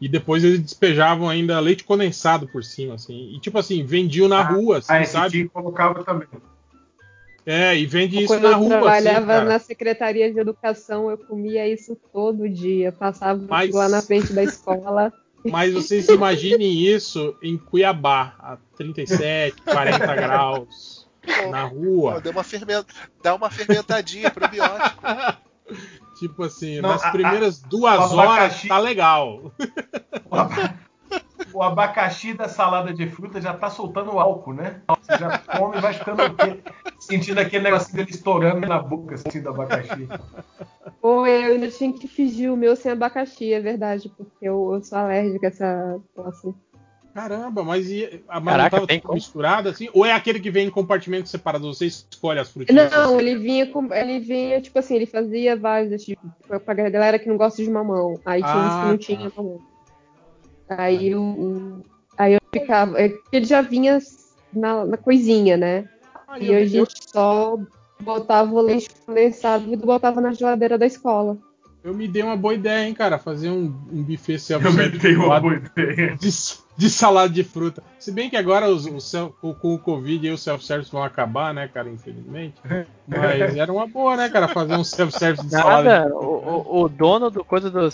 E 0.00 0.08
depois 0.08 0.44
eles 0.44 0.60
despejavam 0.60 1.28
ainda 1.28 1.58
leite 1.60 1.84
condensado 1.84 2.46
por 2.48 2.62
cima, 2.64 2.94
assim. 2.94 3.34
E 3.34 3.40
tipo 3.40 3.58
assim, 3.58 3.82
vendiam 3.84 4.28
na 4.28 4.40
Ah, 4.40 4.42
rua, 4.52 4.78
assim, 4.78 4.92
A 4.92 5.02
esse 5.02 5.12
sabe? 5.12 5.48
colocava 5.48 6.02
também. 6.04 6.28
É, 7.44 7.76
e 7.78 7.86
vende 7.86 8.18
isso 8.18 8.26
Quando 8.28 8.42
na 8.42 8.50
eu 8.50 8.58
rua, 8.58 8.66
assim, 8.66 8.78
trabalhava 8.80 9.26
cara. 9.26 9.44
na 9.44 9.58
Secretaria 9.58 10.32
de 10.32 10.38
Educação, 10.38 11.10
eu 11.10 11.16
comia 11.16 11.66
isso 11.68 11.96
todo 12.12 12.48
dia. 12.48 12.90
Passava 12.92 13.40
Mas- 13.48 13.74
lá 13.74 13.88
na 13.88 14.02
frente 14.02 14.32
da 14.32 14.42
escola. 14.42 15.12
Mas 15.50 15.72
vocês 15.74 16.08
imaginem 16.08 16.72
isso 16.72 17.36
em 17.42 17.56
Cuiabá, 17.56 18.34
a 18.38 18.56
37, 18.76 19.60
40 19.62 20.14
graus, 20.14 21.06
na 21.50 21.68
Pô, 21.68 21.74
rua. 21.76 22.20
deu 22.20 22.32
uma 22.32 22.44
fermen- 22.44 22.84
Dá 23.22 23.34
uma 23.34 23.50
fermentadinha 23.50 24.30
probiótico. 24.30 25.02
Tipo 26.18 26.44
assim, 26.44 26.80
Não, 26.80 26.90
nas 26.90 27.04
a- 27.04 27.10
primeiras 27.10 27.60
duas 27.60 28.12
o 28.12 28.16
horas 28.16 28.30
abacaxi- 28.30 28.68
tá 28.68 28.78
legal. 28.78 29.52
O 30.30 30.34
aba- 30.34 30.74
O 31.56 31.62
abacaxi 31.62 32.34
da 32.34 32.50
salada 32.50 32.92
de 32.92 33.06
fruta 33.08 33.40
já 33.40 33.54
tá 33.54 33.70
soltando 33.70 34.18
álcool, 34.18 34.52
né? 34.52 34.82
Você 35.00 35.16
já 35.16 35.38
come 35.38 35.78
e 35.78 35.80
vai 35.80 35.94
ficando 35.94 36.20
aquele- 36.20 36.62
sentindo 36.98 37.38
aquele 37.40 37.64
negocinho 37.64 37.96
dele 37.96 38.10
estourando 38.10 38.68
na 38.68 38.78
boca, 38.78 39.14
assim, 39.14 39.40
do 39.40 39.48
abacaxi. 39.48 40.06
Ou 41.00 41.26
eu 41.26 41.54
ainda 41.54 41.70
tinha 41.70 41.90
que 41.94 42.06
fingir 42.06 42.52
o 42.52 42.56
meu 42.58 42.76
sem 42.76 42.92
abacaxi, 42.92 43.54
é 43.54 43.60
verdade, 43.60 44.10
porque 44.10 44.46
eu, 44.46 44.74
eu 44.74 44.82
sou 44.84 44.98
alérgica 44.98 45.46
a 45.46 45.48
essa 45.48 46.00
posse. 46.14 46.54
Caramba, 47.14 47.64
mas, 47.64 47.88
e, 47.88 48.22
a 48.28 48.34
mas 48.38 48.44
não 48.44 48.52
Caraca, 48.52 48.70
tava 48.76 48.86
tem 48.86 48.98
tudo 48.98 49.06
como? 49.06 49.14
misturado 49.14 49.70
assim? 49.70 49.88
Ou 49.94 50.04
é 50.04 50.12
aquele 50.12 50.38
que 50.40 50.50
vem 50.50 50.66
em 50.66 50.70
compartimentos 50.70 51.30
separados? 51.30 51.78
Você 51.78 51.86
escolhe 51.86 52.38
as 52.38 52.50
frutinhas? 52.50 52.92
Não, 52.92 53.04
assim? 53.04 53.16
ele 53.16 53.38
vinha 53.38 53.66
com. 53.72 53.94
Ele 53.94 54.20
vinha, 54.20 54.60
tipo 54.60 54.78
assim, 54.78 54.96
ele 54.96 55.06
fazia 55.06 55.56
vários, 55.56 56.04
tipo, 56.04 56.20
pra, 56.46 56.74
galera 56.74 57.18
que 57.18 57.26
não 57.30 57.38
gosta 57.38 57.62
de 57.62 57.70
mamão. 57.70 58.20
Aí 58.26 58.42
tinha 58.42 58.56
uns 58.58 58.74
que 58.74 58.84
Ah, 58.84 58.88
não 58.90 58.98
tá. 58.98 59.04
tinha 59.06 59.32
mamão. 59.34 59.75
Aí 60.68 61.14
o. 61.14 61.22
o- 61.22 61.82
Aí 62.18 62.34
eu 62.34 62.40
ficava. 62.52 63.00
é, 63.00 63.12
Ele 63.30 63.44
já 63.44 63.60
vinha 63.60 63.98
na, 64.52 64.84
na 64.86 64.96
coisinha, 64.96 65.56
né? 65.56 65.88
Ah, 66.26 66.38
E 66.38 66.46
eu- 66.46 66.56
a 66.56 66.60
eu- 66.60 66.66
gente 66.66 66.94
só 67.10 67.58
botava 68.00 68.52
o 68.54 68.60
leite 68.60 68.88
condensado 69.04 69.72
e 69.72 69.76
botava 69.76 70.20
na 70.20 70.32
geladeira 70.32 70.78
da 70.78 70.86
escola. 70.86 71.36
Eu 71.84 71.94
me 71.94 72.08
dei 72.08 72.22
uma 72.22 72.36
boa 72.36 72.54
ideia, 72.54 72.86
hein, 72.88 72.94
cara, 72.94 73.18
fazer 73.18 73.48
um, 73.50 73.66
um 73.92 74.02
buffet 74.02 74.32
Eu 74.32 74.34
me 74.34 74.38
self-service 74.40 74.98
dei 74.98 75.14
uma 75.14 75.38
boa 75.40 75.54
ideia. 75.54 76.16
de, 76.16 76.28
de 76.76 76.90
salada 76.90 77.28
de 77.32 77.42
fruta. 77.42 77.82
Se 77.98 78.12
bem 78.12 78.28
que 78.28 78.36
agora 78.36 78.68
os, 78.68 78.84
o 78.86 79.00
self- 79.00 79.32
com, 79.40 79.74
o 79.74 79.78
Covid 79.78 80.26
aí 80.28 80.32
os 80.32 80.42
self-service 80.42 80.92
vão 80.92 81.02
acabar, 81.02 81.54
né, 81.54 81.68
cara, 81.68 81.88
infelizmente. 81.88 82.54
Mas 83.06 83.56
era 83.56 83.72
uma 83.72 83.86
boa, 83.86 84.16
né, 84.16 84.28
cara, 84.28 84.46
fazer 84.48 84.74
um 84.74 84.84
self-service 84.84 85.44
de 85.46 85.50
salada 85.52 85.82
de 85.82 85.88
Nada, 85.88 86.14
o, 86.14 86.64
o- 86.68 86.82
o 86.82 86.88
dono 86.88 87.30
do 87.30 87.44
coisa 87.44 87.70
do 87.70 87.88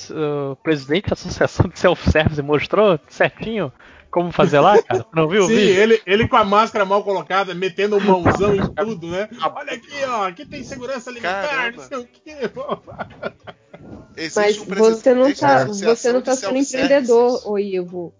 o 0.52 0.56
presidente 0.56 1.08
da 1.08 1.12
associação 1.14 1.68
de 1.68 1.78
self-service 1.78 2.42
mostrou 2.42 2.98
certinho 3.08 3.72
como 4.10 4.30
fazer 4.30 4.60
lá, 4.60 4.82
cara. 4.82 5.06
Não 5.14 5.26
viu 5.26 5.44
o 5.44 5.46
Sim, 5.46 5.54
vídeo? 5.54 5.74
ele, 5.80 6.02
ele 6.04 6.28
com 6.28 6.36
a 6.36 6.44
máscara 6.44 6.84
mal 6.84 7.02
colocada, 7.02 7.54
metendo 7.54 7.96
o 7.96 8.00
mãozão 8.00 8.54
em 8.54 8.66
tudo, 8.66 9.06
né? 9.06 9.26
Olha 9.54 9.72
aqui, 9.72 10.04
ó, 10.06 10.26
aqui 10.28 10.44
tem 10.44 10.62
segurança 10.64 11.08
alimentar, 11.08 11.48
Caramba. 11.48 11.76
não 11.78 11.88
sei 11.88 11.98
o 11.98 12.04
quê. 12.06 12.50
Mas 14.36 14.58
um 14.58 14.64
você 14.66 15.14
não 15.14 15.32
tá, 15.32 15.64
você 15.64 16.12
não 16.12 16.20
tá 16.20 16.34
sendo 16.36 16.56
empreendedor, 16.58 17.40
ô 17.48 17.58
Ivo. 17.58 18.12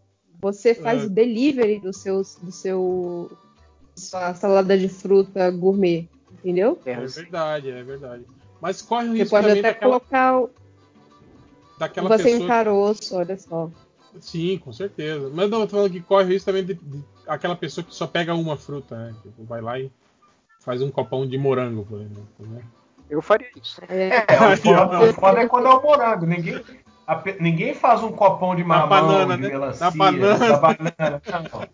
Você 0.42 0.74
faz 0.74 1.04
É. 1.04 1.06
o 1.06 1.10
delivery 1.10 1.78
do 1.78 1.92
seu, 1.92 2.20
do 2.42 2.50
seu 2.50 3.30
sua 3.96 4.34
salada 4.34 4.76
de 4.76 4.88
fruta 4.88 5.48
gourmet, 5.50 6.08
entendeu? 6.32 6.78
É 6.84 6.96
verdade, 6.96 7.70
é 7.70 7.82
verdade. 7.82 8.24
Mas 8.60 8.82
corre 8.82 9.06
o 9.08 9.12
Você 9.12 9.18
risco 9.18 9.30
pode 9.30 9.46
também 9.46 9.60
até 9.60 9.68
daquela, 9.72 9.90
colocar 10.00 10.40
o 10.40 10.50
daquela 11.78 12.08
você 12.08 12.24
pessoa. 12.24 12.42
em 12.42 12.46
caroço, 12.48 13.16
olha 13.16 13.38
só. 13.38 13.70
Sim, 14.20 14.58
com 14.58 14.72
certeza. 14.72 15.30
Mas 15.32 15.48
não, 15.48 15.60
eu 15.60 15.66
tô 15.66 15.76
falando 15.76 15.92
que 15.92 16.00
corre 16.00 16.24
o 16.24 16.28
risco 16.28 16.46
também 16.46 16.64
de, 16.64 16.74
de 16.74 17.04
aquela 17.26 17.54
pessoa 17.56 17.84
que 17.84 17.94
só 17.94 18.06
pega 18.06 18.34
uma 18.34 18.56
fruta, 18.56 18.96
né? 18.96 19.14
Tipo, 19.22 19.44
vai 19.44 19.60
lá 19.60 19.78
e 19.78 19.90
faz 20.60 20.82
um 20.82 20.90
copão 20.90 21.26
de 21.26 21.38
morango, 21.38 21.84
por 21.86 22.00
exemplo. 22.00 22.26
Né? 22.40 22.62
Eu 23.08 23.22
faria 23.22 23.48
isso. 23.60 23.80
É, 23.88 24.08
É, 24.08 24.54
o 24.54 24.56
foda, 24.56 25.00
o 25.10 25.12
foda 25.14 25.40
é 25.40 25.48
quando 25.48 25.66
é 25.66 25.70
o 25.70 25.82
morango. 25.82 26.26
Ninguém, 26.26 26.60
a 27.12 27.22
ninguém 27.40 27.74
faz 27.74 28.02
um 28.02 28.12
copão 28.12 28.54
de 28.56 28.62
Na 28.62 28.68
mamão, 28.86 28.88
banana, 28.88 29.36
de 29.36 29.42
né? 29.42 29.48
melancia, 29.48 29.84
Na 29.86 29.90
banana. 29.90 30.38
da 30.48 30.56
banana. 30.58 31.22
Não. 31.52 31.68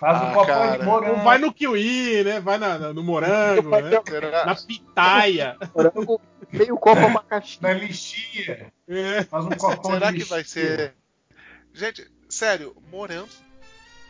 Faz 0.00 0.20
um 0.20 0.26
Ah, 0.26 0.32
copão 0.32 0.46
cara. 0.46 0.78
de 0.78 0.84
morango. 0.84 1.16
Vai 1.22 1.38
no 1.38 1.52
kiwi, 1.52 2.24
né? 2.24 2.40
Vai 2.40 2.58
na- 2.58 2.76
na- 2.78 2.92
no 2.92 3.02
morango, 3.04 3.70
né? 3.70 4.00
Será? 4.08 4.46
Na 4.46 4.54
pitaia. 4.56 5.56
Morango, 5.74 6.20
meio 6.52 6.76
copo 6.76 7.06
abacaxi. 7.06 7.62
Na 7.62 7.72
lixia. 7.72 8.72
É. 8.88 9.22
Faz 9.22 9.44
um 9.44 9.50
copão 9.50 9.92
Será 9.92 10.10
de 10.10 10.18
que 10.18 10.24
vai 10.24 10.40
lixia. 10.40 10.62
ser. 10.76 10.94
Gente, 11.72 12.10
sério, 12.28 12.74
morango. 12.90 13.28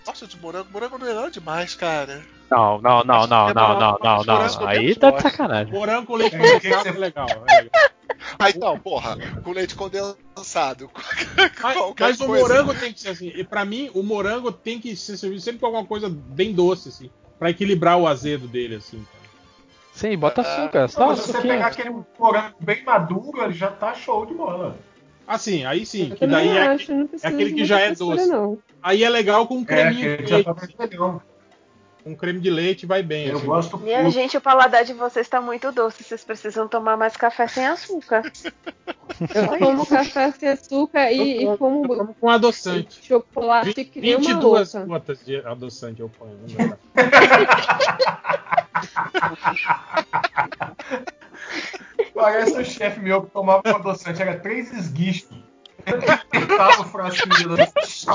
Nossa, 0.06 0.26
de 0.26 0.36
morango, 0.39 0.68
morango 0.72 0.98
não 0.98 1.06
é 1.06 1.14
nada 1.14 1.31
demais, 1.31 1.74
cara. 1.74 2.22
Não, 2.50 2.81
não, 2.82 3.02
não, 3.02 3.26
não, 3.26 3.48
É 3.48 3.55
não, 3.55 3.78
não, 3.78 3.98
não, 4.02 4.24
não. 4.24 4.66
Aí 4.68 4.94
tá 4.94 5.10
de 5.10 5.22
sacanagem. 5.22 5.72
Morango 5.72 6.06
com 6.06 6.16
leite 6.16 6.36
É, 6.36 6.39
que 6.39 6.60
que 6.60 6.68
condensado 6.68 6.89
é 6.89 7.00
legal. 7.00 7.26
É 7.31 7.62
legal. 7.62 7.90
Aí 8.39 8.58
não, 8.58 8.78
porra, 8.78 9.16
com 9.42 9.52
leite 9.52 9.74
condensado. 9.74 10.90
Mas, 11.62 11.76
mas 11.98 12.20
o 12.20 12.28
morango 12.28 12.74
tem 12.74 12.92
que 12.92 13.00
ser 13.00 13.10
assim. 13.10 13.32
E 13.34 13.42
pra 13.42 13.64
mim, 13.64 13.90
o 13.94 14.02
morango 14.02 14.52
tem 14.52 14.78
que 14.81 14.94
ser 14.94 15.16
servido 15.16 15.40
sempre 15.40 15.60
com 15.60 15.66
alguma 15.66 15.84
coisa 15.84 16.08
bem 16.08 16.52
doce, 16.52 16.89
assim. 16.89 17.10
Pra 17.39 17.50
equilibrar 17.50 17.98
o 17.98 18.06
azedo 18.06 18.47
dele, 18.47 18.76
assim. 18.76 18.98
cara. 18.98 19.22
Sim, 19.92 20.16
bota 20.16 20.40
açúcar, 20.40 20.89
só 20.89 21.08
Não, 21.08 21.16
se 21.16 21.32
você 21.32 21.40
pegar 21.40 21.66
aquele 21.66 21.90
morango 22.18 22.56
bem 22.60 22.84
maduro, 22.84 23.42
ele 23.42 23.52
já 23.52 23.70
tá 23.70 23.94
show 23.94 24.24
de 24.26 24.34
bola. 24.34 24.76
Assim, 25.26 25.64
aí 25.64 25.86
sim, 25.86 26.10
que 26.10 26.26
daí 26.26 26.48
é, 26.48 26.76
aquele 27.22 27.52
que 27.52 27.64
já 27.64 27.81
é 27.81 27.94
doce. 27.94 28.26
Não. 28.26 28.58
Aí 28.82 29.04
é 29.04 29.08
legal 29.08 29.46
com 29.46 29.58
um 29.58 29.62
É, 29.62 29.64
creminho 29.64 30.16
que 30.18 30.22
de 30.24 30.32
leite. 30.32 30.44
tá 30.46 30.52
vermelhão. 30.52 31.22
Um 32.04 32.16
creme 32.16 32.40
de 32.40 32.50
leite 32.50 32.84
vai 32.84 33.00
bem. 33.00 33.28
Eu 33.28 33.36
assim. 33.36 33.46
gosto 33.46 33.78
Minha 33.78 33.98
pouco. 34.00 34.10
gente, 34.10 34.36
o 34.36 34.40
paladar 34.40 34.84
de 34.84 34.92
vocês 34.92 35.28
tá 35.28 35.40
muito 35.40 35.70
doce. 35.70 36.02
Vocês 36.02 36.24
precisam 36.24 36.66
tomar 36.66 36.96
mais 36.96 37.16
café 37.16 37.46
sem 37.46 37.64
açúcar. 37.64 38.22
Eu 39.32 39.58
tomo 39.58 39.86
café 39.86 40.32
sem 40.32 40.48
açúcar 40.48 41.12
e, 41.12 41.44
Eu 41.44 41.54
e 41.54 41.58
como 41.58 41.84
Eu 41.84 41.98
como 41.98 42.14
com 42.14 42.28
adoçante. 42.28 43.06
chocolate 43.06 43.84
que 43.84 44.00
nem 44.00 44.16
uma 44.16 44.20
22 44.26 44.74
louca. 44.74 44.88
gotas 44.88 45.24
de 45.24 45.36
adoçante 45.46 46.00
eu 46.00 46.08
ponho. 46.08 46.40
Parece 52.14 52.52
o 52.60 52.64
chefe 52.64 53.00
meu 53.00 53.22
que 53.22 53.30
tomava 53.30 53.62
um 53.66 53.76
adoçante, 53.76 54.20
era 54.20 54.38
três 54.38 54.72
esguichos. 54.72 55.30
Ele 56.32 56.46
tava 56.46 56.82
o 56.82 56.84
frasquinho 56.84 57.36
de 57.36 57.44
adoçante. 57.44 58.06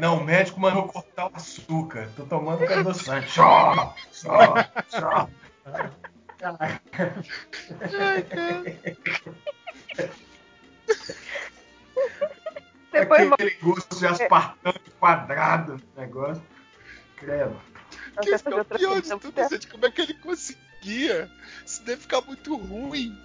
Não, 0.00 0.18
o 0.18 0.24
médico 0.24 0.60
mandou 0.60 0.88
cortar 0.88 1.30
o 1.30 1.36
açúcar. 1.36 2.08
Tô 2.16 2.24
tomando 2.24 2.66
com 2.66 2.72
adoçante. 2.72 3.30
Chá, 3.30 3.94
chá, 4.12 4.70
chá. 4.88 5.28
Depois, 12.92 13.32
Aquele 13.32 13.56
gosto 13.62 13.98
de 13.98 14.06
aspartame 14.06 14.80
quadrado 14.98 15.72
no 15.74 16.02
negócio. 16.02 16.42
Credo. 17.16 17.60
Que 18.20 18.32
é 18.32 18.36
o 18.36 18.64
pior 18.64 19.00
de 19.00 19.18
tudo, 19.18 19.48
gente. 19.48 19.66
Como 19.68 19.86
é 19.86 19.90
que 19.90 20.02
ele 20.02 20.14
conseguia? 20.14 21.30
Isso 21.64 21.82
deve 21.84 22.02
ficar 22.02 22.20
muito 22.22 22.56
ruim. 22.56 23.16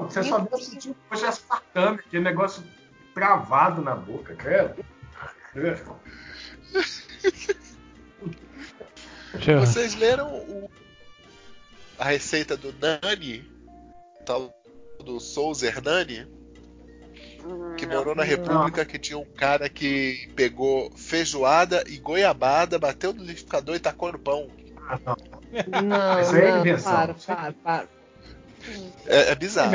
Você 0.00 0.22
só 0.24 0.38
deve 0.38 0.62
sentir 0.64 0.94
de 1.16 1.24
aspartame, 1.24 1.98
aquele 2.00 2.24
negócio 2.24 2.62
travado 3.14 3.80
na 3.82 3.94
boca, 3.94 4.34
credo. 4.34 4.84
Vocês 9.60 9.94
leram 9.94 10.32
o- 10.34 10.70
a 11.98 12.04
receita 12.06 12.56
do 12.56 12.72
Nani? 12.74 13.48
Tal 14.24 14.52
do 15.04 15.20
Souza 15.20 15.66
Hernani? 15.66 16.26
Que 17.76 17.86
morou 17.86 18.14
na 18.14 18.22
República, 18.24 18.84
que 18.86 18.98
tinha 18.98 19.18
um 19.18 19.24
cara 19.24 19.68
que 19.68 20.30
pegou 20.34 20.90
feijoada 20.96 21.84
e 21.86 21.98
goiabada, 21.98 22.78
bateu 22.78 23.12
no 23.12 23.20
liquidificador 23.20 23.74
e 23.76 23.80
tacou 23.80 24.12
no 24.12 24.18
pão. 24.18 24.48
Não, 25.84 26.20
Isso 26.20 26.34
aí 26.34 26.42
é 26.42 26.50
não, 26.52 26.60
invenção. 26.60 26.92
para, 26.92 27.14
para, 27.14 27.52
para. 27.52 27.88
É, 29.06 29.30
é 29.30 29.34
bizarro. 29.34 29.74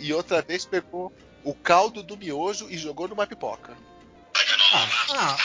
E, 0.00 0.06
e 0.08 0.12
outra 0.12 0.42
vez 0.42 0.64
pegou 0.64 1.12
o 1.44 1.54
caldo 1.54 2.02
do 2.02 2.16
miojo 2.16 2.68
e 2.70 2.76
jogou 2.76 3.08
numa 3.08 3.26
pipoca. 3.26 3.74
Ah, 5.14 5.36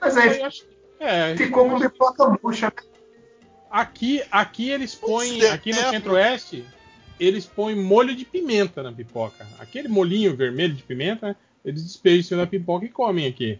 Mas 0.00 0.16
eu 0.16 0.22
aí 0.22 0.42
acho- 0.42 0.66
é, 1.00 1.36
ficou 1.36 1.68
com 1.68 1.78
pipoca 1.80 2.38
murcha. 2.42 2.72
aqui, 3.70 4.22
aqui 4.30 4.70
eles 4.70 4.94
põem, 4.94 5.42
é, 5.42 5.50
aqui 5.50 5.72
no 5.72 5.80
é, 5.80 5.90
Centro-Oeste, 5.90 6.66
eles 7.18 7.46
põem 7.46 7.74
molho 7.74 8.14
de 8.14 8.24
pimenta 8.24 8.82
na 8.82 8.92
pipoca. 8.92 9.46
Aquele 9.58 9.88
molinho 9.88 10.36
vermelho 10.36 10.74
de 10.74 10.82
pimenta, 10.82 11.28
né, 11.28 11.36
eles 11.64 11.82
despejam 11.82 12.38
na 12.38 12.46
pipoca 12.46 12.84
e 12.84 12.88
comem 12.88 13.26
aqui. 13.26 13.58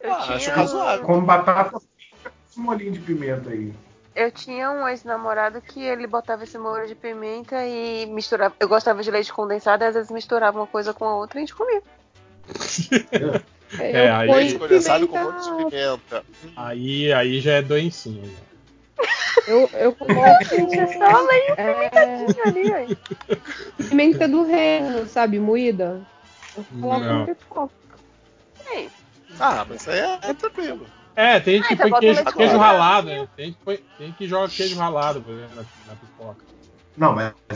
Eu, 0.00 0.12
Ah, 0.12 0.34
acho 0.34 0.50
razoável. 0.50 1.06
Com 1.06 1.24
batata 1.24 1.78
frita, 1.80 2.32
esse 2.48 2.58
molinho 2.58 2.92
de 2.92 3.00
pimenta 3.00 3.50
aí. 3.50 3.72
Eu 4.14 4.30
tinha 4.30 4.70
um 4.70 4.86
ex-namorado 4.88 5.60
que 5.60 5.82
ele 5.82 6.06
botava 6.06 6.44
esse 6.44 6.58
molho 6.58 6.86
de 6.86 6.94
pimenta 6.94 7.64
e 7.66 8.06
misturava. 8.06 8.54
Eu 8.60 8.68
gostava 8.68 9.02
de 9.02 9.10
leite 9.10 9.32
condensado 9.32 9.82
e 9.84 9.86
às 9.86 9.94
vezes 9.94 10.10
misturava 10.10 10.58
uma 10.60 10.66
coisa 10.66 10.92
com 10.92 11.04
a 11.04 11.16
outra 11.16 11.38
e 11.38 11.42
a 11.42 11.46
gente 11.46 11.54
comia. 11.54 11.82
É, 13.78 14.06
eu 14.08 14.14
aí- 14.14 14.30
Leite 14.30 14.58
condensado 14.58 15.08
com 15.08 15.18
molho 15.18 15.40
de 15.40 15.70
pimenta. 15.70 16.22
Aí, 16.54 17.10
aí 17.10 17.40
já 17.40 17.52
é 17.52 17.62
doencinho. 17.62 18.26
né? 18.26 18.36
Eu, 19.48 19.66
eu 19.72 19.92
coloco 19.96 20.20
é, 21.56 21.90
Ali, 22.46 22.72
aí. 22.74 22.98
pimenta 23.88 24.28
do 24.28 24.44
reino, 24.44 25.06
sabe, 25.06 25.38
moída. 25.38 26.02
Eu 26.54 26.64
coloco 26.82 27.00
Não. 27.00 27.18
no 27.20 27.26
pipoca. 27.34 27.72
Ah, 29.40 29.64
mas 29.66 29.80
isso 29.80 29.90
aí 29.90 30.00
é, 30.00 30.18
é 30.22 30.34
tranquilo. 30.34 30.86
É, 31.14 31.38
tem 31.40 31.56
gente 31.56 31.64
Ah, 31.64 31.68
que 31.68 31.74
então 31.74 31.90
põe 31.90 32.00
queijo, 32.00 32.24
queijo 32.24 32.56
ralado, 32.58 33.08
né? 33.08 33.28
Tem 33.36 33.46
gente 33.46 33.58
que, 33.58 33.64
põe- 33.64 33.76
tem 33.98 34.06
gente 34.06 34.16
que 34.16 34.26
joga 34.26 34.48
queijo 34.48 34.78
ralado 34.78 35.20
por 35.20 35.34
exemplo, 35.34 35.56
na, 35.56 35.62
na 35.92 35.94
pipoca. 35.98 36.44
Não, 36.96 37.14
mas 37.14 37.32
é 37.50 37.54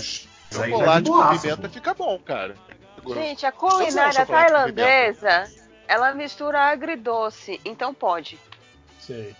Chocolate 0.54 1.02
de 1.04 1.10
com 1.10 1.38
pimenta 1.38 1.68
fica 1.68 1.94
bom, 1.94 2.18
cara. 2.18 2.54
Gente, 3.06 3.46
a 3.46 3.52
culinária 3.52 4.26
tailandesa, 4.26 5.44
ela 5.86 6.12
mistura 6.14 6.60
agridoce, 6.70 7.60
então 7.64 7.94
pode. 7.94 8.38
Sei. 9.00 9.34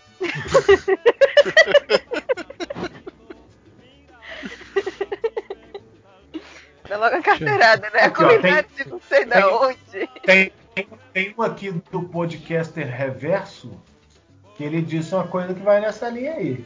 Dá 6.89 6.97
logo 6.99 7.17
a 7.17 7.23
carteirada, 7.23 7.91
né? 7.91 8.01
A 8.05 8.11
culinária 8.11 8.67
de 8.77 8.89
não 8.89 9.01
sei 9.01 9.25
da 9.25 9.49
onde. 9.49 10.07
Tem, 10.25 10.53
tem, 10.75 10.89
tem 11.13 11.35
um 11.37 11.43
aqui 11.43 11.71
do 11.91 12.03
podcaster 12.05 12.87
Reverso 12.89 13.81
que 14.57 14.65
ele 14.65 14.81
disse 14.83 15.15
uma 15.15 15.27
coisa 15.27 15.55
que 15.55 15.61
vai 15.61 15.81
nessa 15.81 16.09
linha 16.09 16.33
aí. 16.35 16.65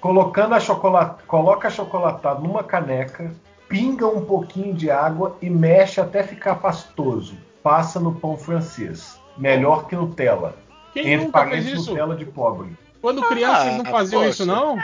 Colocando 0.00 0.54
a 0.54 0.60
chocolate, 0.60 1.22
coloca 1.26 1.70
chocolatado 1.70 2.42
numa 2.42 2.62
caneca, 2.62 3.32
pinga 3.68 4.06
um 4.06 4.24
pouquinho 4.24 4.74
de 4.74 4.90
água 4.90 5.36
e 5.40 5.48
mexe 5.50 6.00
até 6.00 6.22
ficar 6.22 6.56
pastoso. 6.56 7.34
Passa 7.62 7.98
no 7.98 8.14
pão 8.14 8.36
francês. 8.36 9.18
Melhor 9.36 9.86
que 9.88 9.96
Nutella. 9.96 10.54
Quem 10.92 11.06
Entre 11.12 11.26
nunca 11.26 11.40
fez 11.40 11.50
parênteses, 11.50 11.80
isso? 11.80 11.90
Nutella 11.90 12.14
de 12.16 12.24
pobre. 12.24 12.76
Quando 13.00 13.22
criança 13.22 13.62
Ah, 13.62 13.66
eles 13.66 13.78
não 13.78 13.84
faziam 13.90 14.20
poxa. 14.22 14.30
isso, 14.30 14.46
não? 14.46 14.78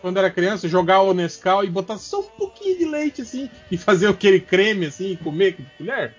Quando 0.00 0.16
era 0.18 0.30
criança, 0.30 0.68
jogar 0.68 1.00
o 1.00 1.12
Nescau 1.12 1.64
e 1.64 1.70
botar 1.70 1.98
só 1.98 2.20
um 2.20 2.24
pouquinho 2.24 2.78
de 2.78 2.84
leite, 2.84 3.22
assim, 3.22 3.50
e 3.70 3.76
fazer 3.76 4.08
aquele 4.08 4.38
creme, 4.40 4.86
assim, 4.86 5.12
e 5.12 5.16
comer 5.16 5.56
com 5.56 5.64
colher? 5.76 6.14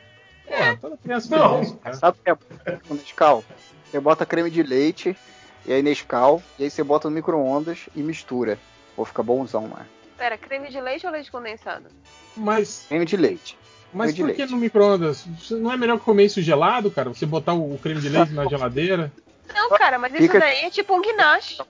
Porra, 0.45 0.77
toda 0.81 0.97
criança 0.97 1.37
Não. 1.37 1.61
isso. 1.61 1.79
Sabe 1.93 2.17
o 2.19 2.23
que 2.23 2.29
é 2.29 2.77
com 2.87 2.93
Nescau? 2.95 3.43
Você 3.85 3.99
bota 3.99 4.25
creme 4.25 4.49
de 4.51 4.61
leite, 4.61 5.15
e 5.65 5.73
aí 5.73 5.81
Nescau, 5.81 6.41
e 6.57 6.63
aí 6.63 6.69
você 6.69 6.83
bota 6.83 7.09
no 7.09 7.15
micro-ondas 7.15 7.89
e 7.95 8.01
mistura. 8.01 8.57
Pô, 8.95 9.05
fica 9.05 9.21
bonzão, 9.23 9.67
né? 9.67 9.85
Pera, 10.17 10.37
creme 10.37 10.69
de 10.69 10.81
leite 10.81 11.05
ou 11.05 11.11
leite 11.11 11.31
condensado? 11.31 11.85
Mas, 12.35 12.85
Creme 12.89 13.05
de 13.05 13.15
leite. 13.17 13.57
mas 13.93 14.11
Creme 14.13 14.29
por 14.29 14.35
que 14.35 14.41
leite. 14.41 14.51
no 14.53 14.57
micro-ondas? 14.59 15.25
Não 15.51 15.71
é 15.71 15.77
melhor 15.77 15.99
comer 15.99 16.25
isso 16.25 16.41
gelado, 16.41 16.91
cara? 16.91 17.09
Você 17.09 17.25
botar 17.25 17.53
o 17.53 17.73
o 17.73 17.77
creme 17.79 18.01
de 18.01 18.09
leite 18.09 18.31
na 18.33 18.45
geladeira? 18.47 19.11
Não, 19.53 19.69
cara, 19.69 19.97
mas 19.97 20.13
isso 20.13 20.23
Fica- 20.23 20.39
daí 20.39 20.65
é 20.65 20.69
tipo 20.69 20.93
um 20.95 21.01
guinache. 21.01 21.61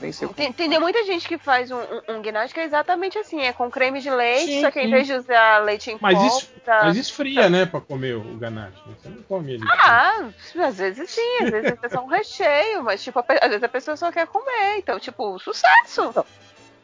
Nem 0.00 0.12
sei. 0.12 0.28
Tem, 0.28 0.52
tem 0.52 0.78
muita 0.78 1.04
gente 1.04 1.26
que 1.26 1.38
faz 1.38 1.70
um, 1.70 1.78
um, 1.78 2.16
um 2.16 2.22
guinache 2.22 2.52
que 2.52 2.60
é 2.60 2.64
exatamente 2.64 3.16
assim, 3.18 3.40
é 3.42 3.52
com 3.52 3.70
creme 3.70 3.98
de 4.00 4.10
leite, 4.10 4.52
Sim, 4.52 4.60
só 4.60 4.70
que 4.70 4.78
em 4.80 4.84
sim. 4.84 4.90
vez 4.90 5.06
de 5.06 5.14
usar 5.14 5.58
leite 5.64 5.90
em 5.90 5.98
Mas 6.00 6.18
pó, 6.18 6.26
isso- 6.26 6.48
usa- 6.62 6.80
Mas 6.84 6.96
esfria, 6.98 7.48
né, 7.48 7.64
pra 7.64 7.80
comer 7.80 8.14
o 8.16 8.36
ganache. 8.36 8.76
Você 8.86 9.08
não 9.08 9.22
come 9.22 9.54
ele. 9.54 9.64
Ah, 9.66 10.28
às 10.66 10.76
vezes 10.76 11.10
sim, 11.10 11.38
às 11.44 11.50
vezes 11.50 11.78
é 11.82 11.88
só 11.88 12.02
um 12.02 12.08
recheio, 12.08 12.82
mas 12.84 13.02
tipo, 13.02 13.18
às 13.18 13.48
vezes 13.48 13.62
a 13.64 13.68
pessoa 13.68 13.96
só 13.96 14.12
quer 14.12 14.26
comer, 14.26 14.76
então, 14.76 14.98
tipo, 15.00 15.38
sucesso! 15.38 16.12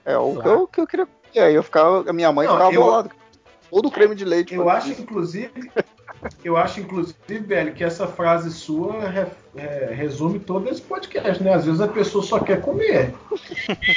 É 0.05 0.17
o 0.17 0.41
que, 0.41 0.49
eu, 0.49 0.67
que 0.67 0.81
eu 0.81 0.87
queria. 0.87 1.09
E 1.35 1.39
aí 1.39 1.55
eu 1.55 1.63
ficava. 1.63 2.09
A 2.11 2.13
minha 2.13 2.33
mãe 2.33 2.47
Não, 2.47 2.55
ficava 2.55 2.73
eu- 2.75 2.83
bolada. 2.83 3.11
Todo 3.71 3.91
creme 3.91 4.15
de 4.15 4.25
leite. 4.25 4.55
Eu 4.55 4.69
acho, 4.69 4.91
inclusive, 4.93 5.53
eu 6.45 6.57
acho, 6.57 6.81
inclusive, 6.81 7.39
velho, 7.41 7.73
que 7.75 7.83
essa 7.83 8.07
frase 8.07 8.53
sua 8.53 9.09
re- 9.09 9.27
é, 9.57 9.93
resume 9.95 10.39
todo 10.39 10.69
esse 10.69 10.81
podcast, 10.81 11.43
né? 11.43 11.55
Às 11.55 11.65
vezes 11.67 11.81
a 11.81 11.89
pessoa 11.89 12.25
só 12.25 12.39
quer 12.39 12.61
comer. 12.61 13.15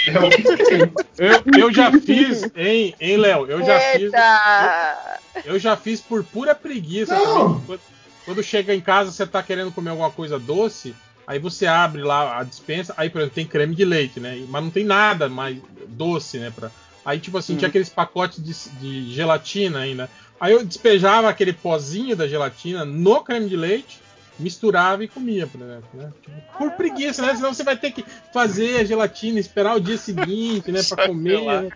É 0.07 0.19
o 0.19 0.29
que 0.29 0.43
tem. 0.65 0.93
Eu, 1.17 1.59
eu 1.59 1.73
já 1.73 1.91
fiz, 1.91 2.43
hein, 2.55 2.93
hein 2.99 3.17
Léo? 3.17 3.45
Eu 3.47 3.63
já 3.63 3.79
fiz. 3.79 4.01
Eita! 4.03 5.19
Eu 5.43 5.59
já 5.59 5.75
fiz 5.75 6.01
por 6.01 6.23
pura 6.23 6.53
preguiça 6.55 7.13
Não. 7.15 7.53
também. 7.55 7.61
Quando, 7.65 7.79
quando 8.25 8.43
chega 8.43 8.73
em 8.73 8.81
casa, 8.81 9.11
você 9.11 9.25
tá 9.25 9.41
querendo 9.41 9.71
comer 9.71 9.89
alguma 9.91 10.11
coisa 10.11 10.37
doce, 10.39 10.95
aí 11.25 11.39
você 11.39 11.65
abre 11.65 12.03
lá 12.03 12.39
a 12.39 12.43
dispensa, 12.43 12.93
aí, 12.97 13.09
por 13.09 13.19
exemplo, 13.19 13.35
tem 13.35 13.45
creme 13.45 13.75
de 13.75 13.85
leite, 13.85 14.19
né? 14.19 14.43
Mas 14.49 14.63
não 14.63 14.69
tem 14.69 14.83
nada 14.85 15.27
mais 15.29 15.57
doce, 15.87 16.37
né? 16.37 16.51
Pra... 16.55 16.69
Aí, 17.05 17.19
tipo 17.19 17.37
assim, 17.37 17.55
tinha 17.55 17.67
aqueles 17.69 17.87
pacotes 17.89 18.43
de, 18.43 18.53
de 18.79 19.13
gelatina 19.13 19.79
ainda. 19.79 20.09
Aí 20.39 20.51
eu 20.53 20.65
despejava 20.65 21.29
aquele 21.29 21.53
pozinho 21.53 22.15
da 22.15 22.27
gelatina 22.27 22.83
no 22.83 23.21
creme 23.23 23.47
de 23.47 23.55
leite, 23.55 23.99
misturava 24.39 25.03
e 25.03 25.07
comia, 25.07 25.45
por 25.47 25.61
exemplo, 25.61 25.87
né? 25.93 26.11
Tipo, 26.23 26.41
por 26.57 26.71
preguiça, 26.71 27.21
né? 27.21 27.35
Senão 27.35 27.53
você 27.53 27.63
vai 27.63 27.77
ter 27.77 27.91
que 27.91 28.03
fazer 28.33 28.79
a 28.79 28.83
gelatina, 28.83 29.39
esperar 29.39 29.75
o 29.77 29.79
dia 29.79 29.97
seguinte, 29.97 30.71
né? 30.71 30.81
Pra 30.83 31.07
comer. 31.07 31.41
né? 31.41 31.69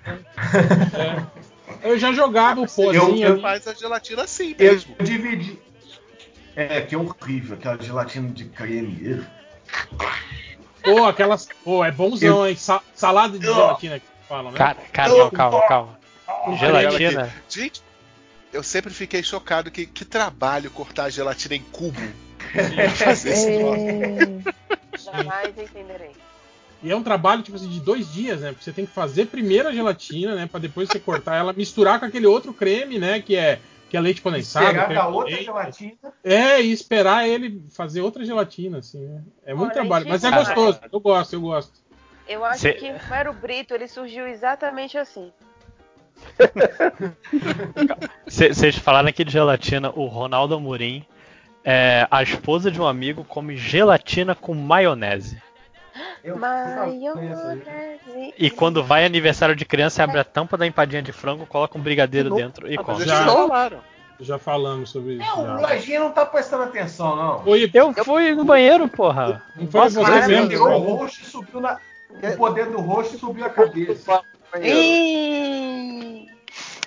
É. 1.84 1.90
Eu 1.92 1.98
já 2.00 2.12
jogava 2.12 2.60
o 2.62 2.66
pozinho 2.68 2.96
Eu- 2.96 3.16
eu- 3.18 3.32
ali. 3.34 3.42
Faz 3.42 3.68
a 3.68 3.74
gelatina 3.74 4.24
assim 4.24 4.56
Eu 4.58 4.74
mesmo. 4.74 4.96
dividi. 5.02 5.60
É, 6.56 6.82
que 6.82 6.94
é 6.96 6.98
horrível, 6.98 7.56
aquela 7.56 7.82
gelatina 7.82 8.30
de 8.30 8.46
creme. 8.46 9.24
Pô, 10.84 11.06
aquelas. 11.06 11.48
Pô, 11.64 11.86
é 11.86 11.92
bonzão, 11.92 12.46
hein? 12.48 12.56
Sa- 12.56 12.82
salada 12.96 13.38
de 13.38 13.46
gelatina 13.46 14.02
falam, 14.30 14.52
né? 14.52 14.58
Cara, 14.58 14.78
cara, 14.94 15.10
não, 15.10 15.32
calma, 15.32 15.68
calma. 15.68 16.00
Gelatina. 16.58 17.34
Gente, 17.50 17.82
eu 18.54 18.62
sempre 18.62 18.94
fiquei 18.94 19.24
chocado 19.24 19.72
que, 19.72 19.88
que 19.88 20.06
trabalho 20.06 20.70
cortar 20.70 21.06
a 21.06 21.10
gelatina 21.10 21.56
em 21.56 21.64
cubo. 21.64 22.00
É. 22.54 22.90
Fazer 22.94 23.32
esse 23.32 23.50
negócio. 23.50 24.54
Jamais 25.04 25.58
entenderei. 25.58 26.12
E 26.82 26.90
é 26.90 26.96
um 26.96 27.04
trabalho, 27.04 27.42
tipo 27.42 27.58
assim, 27.58 27.68
de 27.68 27.80
dois 27.82 28.12
dias, 28.14 28.40
né? 28.40 28.52
Porque 28.52 28.64
você 28.64 28.72
tem 28.72 28.86
que 28.86 28.94
fazer 28.94 29.26
primeiro 29.26 29.68
a 29.68 29.74
gelatina, 29.74 30.36
né? 30.36 30.48
Pra 30.48 30.60
depois 30.60 30.88
você 30.88 31.00
cortar 31.00 31.36
ela, 31.36 31.52
misturar 31.52 32.00
com 32.00 32.06
aquele 32.06 32.26
outro 32.26 32.54
creme, 32.54 32.98
né? 32.98 33.20
Que 33.20 33.36
é, 33.36 33.60
que 33.90 33.98
é 33.98 34.00
leite 34.00 34.22
condensado. 34.22 34.68
Esperar 34.68 34.94
da 34.94 35.08
outra 35.08 35.32
leite. 35.32 35.46
gelatina. 35.46 35.98
É, 36.24 36.62
e 36.62 36.72
esperar 36.72 37.28
ele 37.28 37.62
fazer 37.70 38.00
outra 38.00 38.24
gelatina, 38.24 38.78
assim, 38.78 39.06
né? 39.06 39.22
É 39.46 39.54
muito 39.54 39.72
Olha, 39.72 39.82
trabalho, 39.82 40.08
mas 40.08 40.24
é 40.24 40.32
gostoso. 40.32 40.80
Eu 40.90 41.00
gosto, 41.02 41.34
eu 41.34 41.42
gosto. 41.42 41.89
Eu 42.30 42.46
acho 42.46 42.60
Cê- 42.60 42.74
que 42.74 42.90
o 42.92 42.98
Romero 42.98 43.34
Brito 43.34 43.74
ele 43.74 43.88
surgiu 43.88 44.28
exatamente 44.28 44.98
assim. 44.98 45.32
Vocês 48.26 48.76
falaram 48.78 49.10
aqui 49.10 49.24
de 49.24 49.32
gelatina, 49.32 49.90
o 49.96 50.06
Ronaldo 50.06 50.56
Amorim, 50.56 51.06
é, 51.64 52.08
a 52.10 52.22
esposa 52.24 52.70
de 52.72 52.80
um 52.80 52.86
amigo 52.88 53.24
come 53.24 53.56
gelatina 53.58 54.36
com 54.36 54.54
maionese. 54.54 55.42
Eu 56.24 56.38
Maionese. 56.38 57.60
E 58.38 58.50
quando 58.50 58.84
vai 58.84 59.06
aniversário 59.06 59.56
de 59.56 59.66
criança, 59.66 60.04
abre 60.04 60.20
a 60.20 60.24
tampa 60.24 60.58
da 60.58 60.66
empadinha 60.68 61.02
de 61.02 61.12
frango, 61.12 61.46
coloca 61.46 61.78
um 61.78 61.82
brigadeiro 61.82 62.34
dentro 62.36 62.72
e 62.72 62.76
Ah, 62.78 62.84
come. 62.84 63.04
Já. 63.06 63.26
falaram. 63.26 63.80
Já 64.22 64.38
falamos 64.38 64.90
sobre 64.92 65.14
isso. 65.14 65.24
É, 65.24 65.34
o. 65.34 65.62
Lojinha 65.62 66.00
não 66.02 66.12
tá 66.12 66.26
prestando 66.26 66.64
atenção, 66.64 67.16
não. 67.16 67.40
Foi, 67.44 67.72
Eu 67.74 67.94
fui 68.04 68.36
no 68.36 68.44
banheiro, 68.44 68.88
porra. 68.90 69.42
não 69.56 69.66
foi 69.68 69.80
Nossa, 69.82 70.00
você 70.02 70.12
Cara, 70.12 70.28
mesmo, 70.28 70.44
meteu 70.44 70.62
o 70.62 70.68
falou. 70.68 70.96
rosto 70.98 71.22
e 71.22 71.26
subiu 71.26 71.62
na. 71.62 71.80
O 72.10 72.38
poder 72.38 72.66
do 72.68 72.80
rosto 72.80 73.16
e 73.16 73.20
subiu 73.20 73.46
a 73.46 73.50
cabeça. 73.50 74.22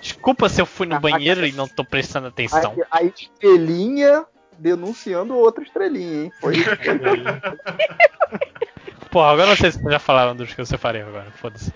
Desculpa 0.00 0.48
se 0.48 0.60
eu 0.60 0.66
fui 0.66 0.86
no 0.86 0.98
banheiro 1.00 1.46
e 1.46 1.52
não 1.52 1.68
tô 1.68 1.84
prestando 1.84 2.26
atenção. 2.28 2.74
A, 2.90 2.98
a 2.98 3.02
estrelinha 3.04 4.24
denunciando 4.58 5.34
outra 5.36 5.62
estrelinha, 5.64 6.24
hein? 6.24 6.32
Foi. 6.40 6.54
Porra, 9.10 9.30
agora 9.32 9.48
não 9.48 9.56
sei 9.56 9.70
se 9.70 9.78
vocês 9.78 9.92
já 9.92 9.98
falaram 9.98 10.34
dos 10.34 10.52
que 10.54 10.60
eu 10.60 10.66
separei 10.66 11.02
agora. 11.02 11.30
Foda-se. 11.32 11.70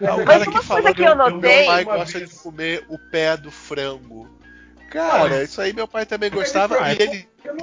O 0.00 0.24
Mas 0.24 0.42
uma 0.46 0.52
que 0.60 0.64
falou 0.64 0.82
coisa 0.82 0.94
que 0.96 1.02
eu 1.02 1.14
notei- 1.14 1.56
meu 1.58 1.66
pai 1.66 1.84
gosta 1.84 2.18
vez- 2.18 2.30
de 2.30 2.36
comer 2.38 2.84
o 2.88 2.98
pé 3.10 3.36
do 3.36 3.50
frango. 3.50 4.28
Cara, 4.90 5.42
isso 5.42 5.60
aí 5.60 5.72
meu 5.72 5.86
pai 5.86 6.06
também 6.06 6.30
gostava. 6.30 6.76
Ah, 6.80 6.92
E 6.94 6.96
ele 7.02 7.28
tinha 7.42 7.52
um 7.54 7.58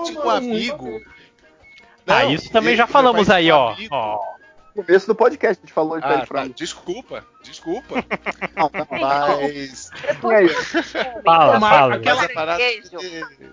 não-. 2.08 2.16
Ah, 2.16 2.24
Não, 2.24 2.32
isso 2.32 2.52
também 2.52 2.76
já 2.76 2.88
falamos 2.88 3.30
aí, 3.30 3.52
ó. 3.52 3.76
ó. 3.92 4.38
No 4.76 4.84
começo 4.84 5.08
do 5.08 5.16
podcast 5.16 5.58
a 5.60 5.66
gente 5.66 5.74
falou 5.74 6.00
de 6.00 6.04
pé 6.08 6.14
Ah, 6.14 6.16
de 6.16 6.20
tá, 6.22 6.26
frango. 6.28 6.54
desculpa, 6.54 7.26
desculpa. 7.44 7.96
Não, 8.56 8.70
não. 8.74 8.88
Mas. 9.00 9.90
Aí? 10.24 10.50
Fala, 11.24 11.60
Mas 11.60 11.70
fala. 11.78 11.96
aquela- 11.96 12.30
parada 12.30 12.62
é 12.62 12.82
Caranguejo. 12.82 12.98
que- 13.00 13.46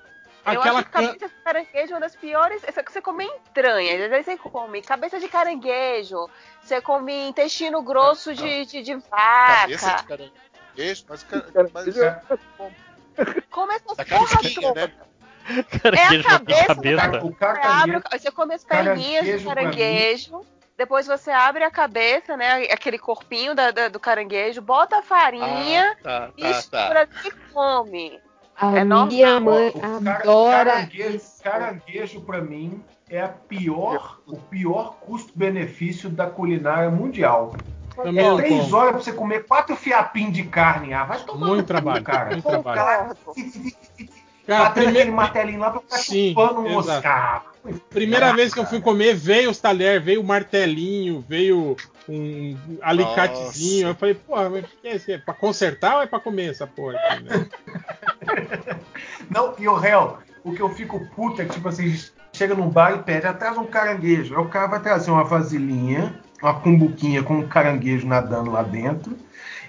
Eu 0.46 0.60
Aquela 0.60 0.80
acho 0.80 0.84
que 0.88 0.92
can- 0.92 1.06
cabeça 1.06 1.26
de 1.28 1.34
caranguejo 1.42 1.92
é 1.92 1.94
uma 1.94 2.00
das 2.00 2.16
piores. 2.16 2.62
Essa 2.64 2.82
que 2.82 2.92
você 2.92 3.00
come 3.00 3.24
entranha. 3.24 3.94
Às 4.04 4.10
vezes 4.10 4.26
você 4.26 4.36
come 4.36 4.82
cabeça 4.82 5.18
de 5.18 5.26
caranguejo. 5.26 6.28
Você 6.62 6.82
come 6.82 7.28
intestino 7.28 7.80
grosso 7.80 8.34
de, 8.34 8.66
de, 8.66 8.82
de 8.82 9.00
Cabeça 9.00 9.86
vaca. 9.86 10.02
de 10.02 10.08
caranguejo, 10.76 11.04
mas, 11.08 11.24
mas 11.24 11.24
Caranguejo 11.24 12.00
Come 13.50 13.74
essas 13.74 14.08
porra 14.08 14.26
casquinha, 14.28 14.68
toda. 14.68 14.86
né? 14.88 14.92
Caranguejo 15.82 16.28
É 16.28 16.30
a 16.30 16.32
na 16.32 16.38
cabeça 16.38 16.66
cabeça. 16.66 17.24
O 17.24 17.30
Você, 17.30 17.44
abre, 17.66 18.02
você 18.12 18.30
come 18.30 18.54
as 18.54 18.64
perninhas 18.64 19.24
Caranguejo 19.24 19.38
do 19.44 19.48
caranguejo. 19.48 20.40
Depois 20.76 21.06
você 21.06 21.30
abre 21.30 21.62
a 21.62 21.70
cabeça, 21.70 22.36
né? 22.36 22.64
Aquele 22.72 22.98
corpinho 22.98 23.54
da- 23.54 23.70
da- 23.70 23.88
do 23.88 24.00
caranguejo, 24.00 24.60
bota 24.60 24.98
a 24.98 25.02
farinha 25.02 25.92
Ah, 26.00 26.02
tá, 26.02 26.30
e 26.36 26.42
tá, 26.42 26.48
tá. 26.48 26.56
mistura 26.56 27.08
e 27.24 27.30
come. 27.52 28.20
A 28.56 28.78
É 28.78 28.84
normal. 28.84 29.06
minha 29.06 29.40
mãe 29.40 29.72
adora 29.82 30.64
caranguejo, 30.72 31.16
isso. 31.16 31.42
caranguejo 31.42 32.20
pra 32.22 32.40
mim 32.40 32.82
é 33.08 33.20
a 33.20 33.28
pior, 33.28 34.20
o 34.26 34.36
pior 34.36 34.96
custo-benefício 35.00 36.08
da 36.10 36.26
culinária 36.28 36.90
mundial. 36.90 37.54
Também 37.94 38.18
É 38.18 38.28
não 38.28 38.36
três 38.38 38.60
como. 38.64 38.76
horas 38.76 38.90
pra 38.92 39.00
você 39.02 39.12
comer 39.12 39.46
quatro 39.46 39.76
fiapinhos 39.76 40.32
de 40.32 40.42
carne. 40.44 40.92
Ah, 40.92 41.04
vai 41.04 41.20
tomar 41.20 41.46
Muito 41.46 41.66
trabalho, 41.66 42.02
cara. 42.02 42.30
muito 42.30 42.42
trabalho. 42.48 42.80
Cara, 42.80 43.16
Cara, 44.46 44.64
batendo 44.64 44.84
primeiro- 44.84 44.98
aquele 45.00 45.16
martelinho 45.16 45.60
lá 45.60 45.70
pra 45.70 45.80
ficar 45.80 45.96
Sim, 45.98 46.28
chupando 46.30 46.60
um 46.60 46.66
exato. 46.66 46.86
moscar. 46.86 47.44
Primeira 47.88 48.32
vez 48.34 48.52
que 48.52 48.60
eu 48.60 48.66
fui 48.66 48.78
comer, 48.80 49.14
veio 49.14 49.48
os 49.50 49.58
talheres, 49.58 50.04
veio 50.04 50.20
o 50.20 50.24
martelinho, 50.24 51.24
veio 51.26 51.76
um 52.06 52.54
alicatezinho. 52.82 53.86
Nossa. 53.86 53.90
Eu 53.92 53.98
falei, 53.98 54.14
porra, 54.14 54.50
mas 54.50 54.64
o 54.64 54.68
que 54.82 54.88
é 54.88 54.96
isso? 54.96 55.10
É 55.10 55.16
pra 55.16 55.32
consertar 55.32 55.96
ou 55.96 56.02
é 56.02 56.06
pra 56.06 56.20
comer 56.20 56.50
essa 56.50 56.66
porra 56.66 56.98
aqui, 56.98 57.22
né? 57.24 57.46
Não, 59.30 59.54
e 59.58 59.66
o 59.68 59.74
réu, 59.74 60.18
o 60.44 60.52
que 60.52 60.60
eu 60.60 60.68
fico 60.70 61.00
puto 61.14 61.40
é 61.40 61.44
que, 61.46 61.52
tipo 61.54 61.68
assim, 61.68 61.98
chega 62.32 62.54
num 62.54 62.68
bar 62.68 62.92
e 62.92 62.98
pede, 63.02 63.26
atrás 63.26 63.56
um 63.56 63.64
caranguejo. 63.64 64.36
Aí 64.36 64.42
o 64.44 64.48
cara 64.48 64.66
vai 64.66 64.80
trazer 64.80 65.10
uma 65.10 65.24
vasilhinha, 65.24 66.20
uma 66.42 66.60
cumbuquinha 66.60 67.22
com 67.22 67.34
um 67.38 67.48
caranguejo 67.48 68.06
nadando 68.06 68.50
lá 68.50 68.62
dentro. 68.62 69.16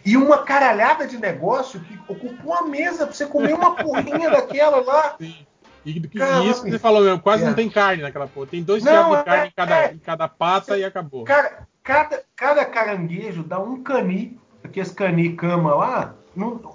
E 0.05 0.15
uma 0.15 0.39
caralhada 0.39 1.07
de 1.07 1.17
negócio 1.17 1.79
que 1.79 1.99
ocupa 2.07 2.43
uma 2.43 2.61
mesa 2.67 3.07
pra 3.07 3.15
você 3.15 3.25
comer 3.25 3.53
uma 3.53 3.75
porrinha 3.75 4.29
daquela 4.29 4.79
lá. 4.81 5.15
E, 5.19 5.45
e 5.83 6.07
Caramba. 6.07 6.45
isso 6.45 6.63
que 6.63 6.69
você 6.71 6.79
falou 6.79 7.01
mesmo, 7.01 7.19
quase 7.19 7.43
É. 7.43 7.47
não 7.47 7.53
tem 7.53 7.69
carne 7.69 8.03
naquela 8.03 8.27
porra. 8.27 8.47
Tem 8.47 8.63
dois 8.63 8.85
é- 8.85 8.91
de 8.91 9.23
carne 9.23 9.47
em 9.47 9.53
cada, 9.55 9.75
é. 9.75 9.93
em 9.93 9.97
cada 9.97 10.27
pata 10.27 10.77
e 10.77 10.83
acabou. 10.83 11.23
Cara, 11.23 11.67
cada, 11.83 12.23
cada 12.35 12.65
caranguejo 12.65 13.43
dá 13.43 13.59
um 13.59 13.81
cani, 13.81 14.39
aqueles 14.63 14.91
cani 14.91 15.35
cama 15.35 15.73
lá. 15.73 16.15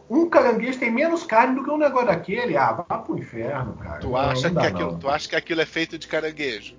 Um 0.09 0.29
caranguejo 0.29 0.79
tem 0.79 0.91
menos 0.91 1.23
carne 1.23 1.55
do 1.55 1.63
que 1.63 1.71
um 1.71 1.77
negócio 1.77 2.07
daquele. 2.07 2.57
Ah, 2.57 2.73
vá 2.73 2.99
pro 2.99 3.19
inferno, 3.19 3.75
cara. 3.75 4.01
Tu 4.01 4.17
acha, 4.17 4.49
não 4.49 4.61
que 4.63 4.67
aquilo, 4.67 4.93
não. 4.93 4.99
tu 4.99 5.09
acha 5.09 5.29
que 5.29 5.37
aquilo 5.37 5.61
é 5.61 5.67
feito 5.67 5.99
de 5.99 6.09
caranguejo? 6.09 6.77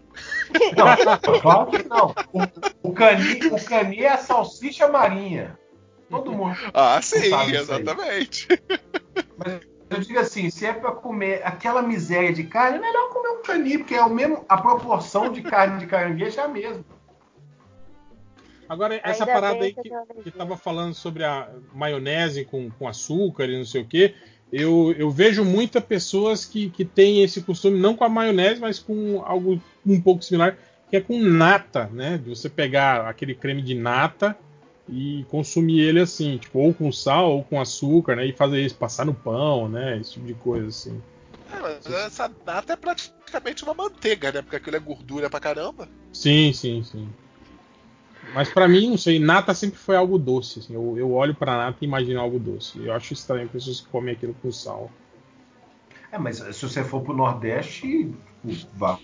Não, 0.75 0.85
claro 1.41 1.67
que 1.67 1.87
não. 1.87 2.13
O, 2.33 2.89
o, 2.89 2.93
cani, 2.93 3.39
o 3.51 3.63
cani 3.63 4.03
é 4.03 4.09
a 4.13 4.17
salsicha 4.17 4.87
marinha. 4.87 5.57
Todo 6.11 6.31
mundo. 6.35 6.57
Ah, 6.73 7.01
sim, 7.01 7.33
exatamente. 7.53 8.47
Eu 9.89 9.99
digo 9.99 10.19
assim, 10.19 10.49
se 10.49 10.65
é 10.65 10.73
pra 10.73 10.91
comer 10.91 11.41
aquela 11.43 11.81
miséria 11.81 12.31
de 12.31 12.43
carne, 12.43 12.77
é 12.77 12.81
melhor 12.81 13.09
comer 13.09 13.29
um 13.29 13.41
cani, 13.41 13.77
porque 13.79 13.95
é 13.95 14.03
o 14.03 14.09
mesmo, 14.09 14.45
a 14.47 14.57
proporção 14.57 15.31
de 15.31 15.41
carne 15.41 15.79
de 15.79 15.87
caranguejo 15.87 16.39
é 16.39 16.43
a 16.43 16.47
mesma. 16.47 16.85
Agora, 18.69 19.01
essa 19.03 19.23
Ainda 19.23 19.33
parada 19.33 19.63
aí 19.65 19.73
que 19.73 19.91
que, 20.23 20.31
tava 20.31 20.55
falando 20.55 20.93
sobre 20.93 21.25
a 21.25 21.49
maionese 21.73 22.45
com, 22.45 22.69
com 22.71 22.87
açúcar 22.87 23.45
e 23.49 23.57
não 23.57 23.65
sei 23.65 23.81
o 23.81 23.85
que, 23.85 24.15
eu, 24.49 24.95
eu 24.97 25.11
vejo 25.11 25.43
muitas 25.43 25.83
pessoas 25.83 26.45
que, 26.45 26.69
que 26.69 26.85
têm 26.85 27.21
esse 27.21 27.41
costume, 27.41 27.77
não 27.77 27.97
com 27.97 28.05
a 28.05 28.09
maionese, 28.09 28.61
mas 28.61 28.79
com 28.79 29.21
algo 29.25 29.61
um 29.85 29.99
pouco 29.99 30.23
similar, 30.23 30.57
que 30.89 30.95
é 30.95 31.01
com 31.01 31.19
nata, 31.19 31.89
né? 31.91 32.17
De 32.17 32.29
você 32.29 32.49
pegar 32.49 33.09
aquele 33.09 33.35
creme 33.35 33.61
de 33.61 33.75
nata 33.75 34.37
e 34.89 35.25
consumir 35.29 35.79
ele 35.81 35.99
assim, 35.99 36.37
tipo, 36.37 36.59
ou 36.59 36.73
com 36.73 36.91
sal 36.91 37.31
ou 37.31 37.43
com 37.43 37.59
açúcar, 37.61 38.15
né? 38.15 38.25
E 38.25 38.33
fazer 38.33 38.61
isso, 38.61 38.75
passar 38.75 39.05
no 39.05 39.13
pão, 39.13 39.69
né? 39.69 39.97
Esse 39.99 40.13
tipo 40.13 40.25
de 40.25 40.33
coisa 40.33 40.67
assim. 40.67 41.01
É, 41.53 41.59
mas 41.61 41.85
essa 41.85 42.31
nata 42.45 42.73
é 42.73 42.75
praticamente 42.75 43.63
uma 43.63 43.73
manteiga, 43.73 44.31
né? 44.31 44.41
Porque 44.41 44.55
aquilo 44.55 44.75
é 44.77 44.79
gordura 44.79 45.29
pra 45.29 45.39
caramba. 45.39 45.87
Sim, 46.13 46.51
sim, 46.53 46.83
sim. 46.83 47.09
Mas 48.33 48.49
pra 48.49 48.67
mim, 48.67 48.89
não 48.91 48.97
sei, 48.97 49.19
nata 49.19 49.53
sempre 49.53 49.77
foi 49.77 49.95
algo 49.95 50.17
doce. 50.17 50.59
Assim, 50.59 50.73
eu, 50.73 50.97
eu 50.97 51.11
olho 51.11 51.35
pra 51.35 51.57
nata 51.57 51.77
e 51.81 51.85
imagino 51.85 52.19
algo 52.19 52.39
doce. 52.39 52.79
Eu 52.83 52.93
acho 52.93 53.13
estranho 53.13 53.49
pessoas 53.49 53.81
que 53.81 53.89
comem 53.89 54.13
aquilo 54.13 54.33
com 54.41 54.51
sal. 54.51 54.89
É, 56.11 56.17
mas 56.17 56.37
se 56.37 56.61
você 56.61 56.83
for 56.83 57.01
pro 57.01 57.13
Nordeste, 57.15 58.13
vá- 58.73 58.99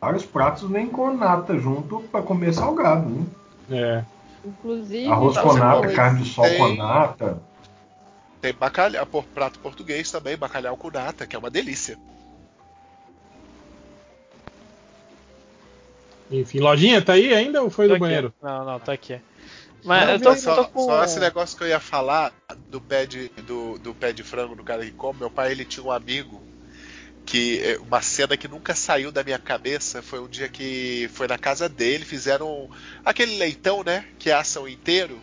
vários 0.00 0.24
pratos 0.24 0.68
vêm 0.68 0.88
com 0.88 1.14
nata 1.16 1.58
junto 1.58 2.00
pra 2.10 2.22
comer 2.22 2.52
salgado, 2.54 3.08
né? 3.08 3.26
É. 3.70 4.04
Inclusive, 4.44 5.06
Arroz 5.06 5.36
Não, 5.36 5.42
com 5.42 5.52
nata, 5.54 5.92
carne 5.92 6.22
de 6.22 6.30
sol 6.30 6.44
Tem- 6.44 6.58
com 6.58 6.74
nata. 6.74 7.42
Tem 8.40 8.54
bacalhau, 8.54 9.04
por 9.06 9.24
prato 9.24 9.58
português 9.58 10.10
também, 10.10 10.36
bacalhau 10.36 10.76
com 10.76 10.90
nata, 10.90 11.26
que 11.26 11.36
é 11.36 11.38
uma 11.38 11.50
delícia. 11.50 11.98
Enfim, 16.30 16.60
lojinha, 16.60 17.02
tá 17.02 17.14
aí 17.14 17.34
ainda 17.34 17.62
ou 17.62 17.70
foi 17.70 17.86
Tô 17.86 17.90
do 17.90 17.94
aqui. 17.96 18.00
banheiro? 18.00 18.34
Não, 18.40 18.64
não, 18.64 18.80
tá 18.80 18.92
aqui. 18.92 19.20
Mas 19.84 20.06
Não, 20.06 20.12
eu 20.14 20.20
tô, 20.20 20.36
só, 20.36 20.54
tô 20.54 20.68
com. 20.70 20.84
só 20.86 21.04
esse 21.04 21.18
negócio 21.18 21.56
que 21.56 21.64
eu 21.64 21.68
ia 21.68 21.80
falar 21.80 22.32
do 22.70 22.80
pé 22.80 23.04
de, 23.04 23.28
do, 23.46 23.78
do 23.78 23.94
pé 23.94 24.12
de 24.12 24.22
frango 24.22 24.54
do 24.54 24.62
cara 24.62 24.84
que 24.84 24.92
come. 24.92 25.18
Meu 25.18 25.30
pai 25.30 25.50
ele 25.52 25.64
tinha 25.64 25.84
um 25.84 25.90
amigo 25.90 26.40
que 27.24 27.60
é, 27.60 27.78
uma 27.78 28.00
cena 28.02 28.36
que 28.36 28.48
nunca 28.48 28.74
saiu 28.74 29.12
da 29.12 29.22
minha 29.22 29.38
cabeça 29.38 30.02
foi 30.02 30.20
um 30.20 30.28
dia 30.28 30.48
que 30.48 31.08
foi 31.12 31.28
na 31.28 31.38
casa 31.38 31.68
dele, 31.68 32.04
fizeram 32.04 32.68
aquele 33.04 33.36
leitão, 33.38 33.82
né? 33.84 34.04
Que 34.18 34.30
assam 34.30 34.68
inteiro. 34.68 35.20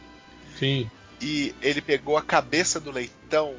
Sim. 0.57 0.89
E 1.21 1.53
ele 1.61 1.81
pegou 1.81 2.15
a 2.17 2.21
cabeça 2.21 2.79
do 2.79 2.91
leitão, 2.91 3.55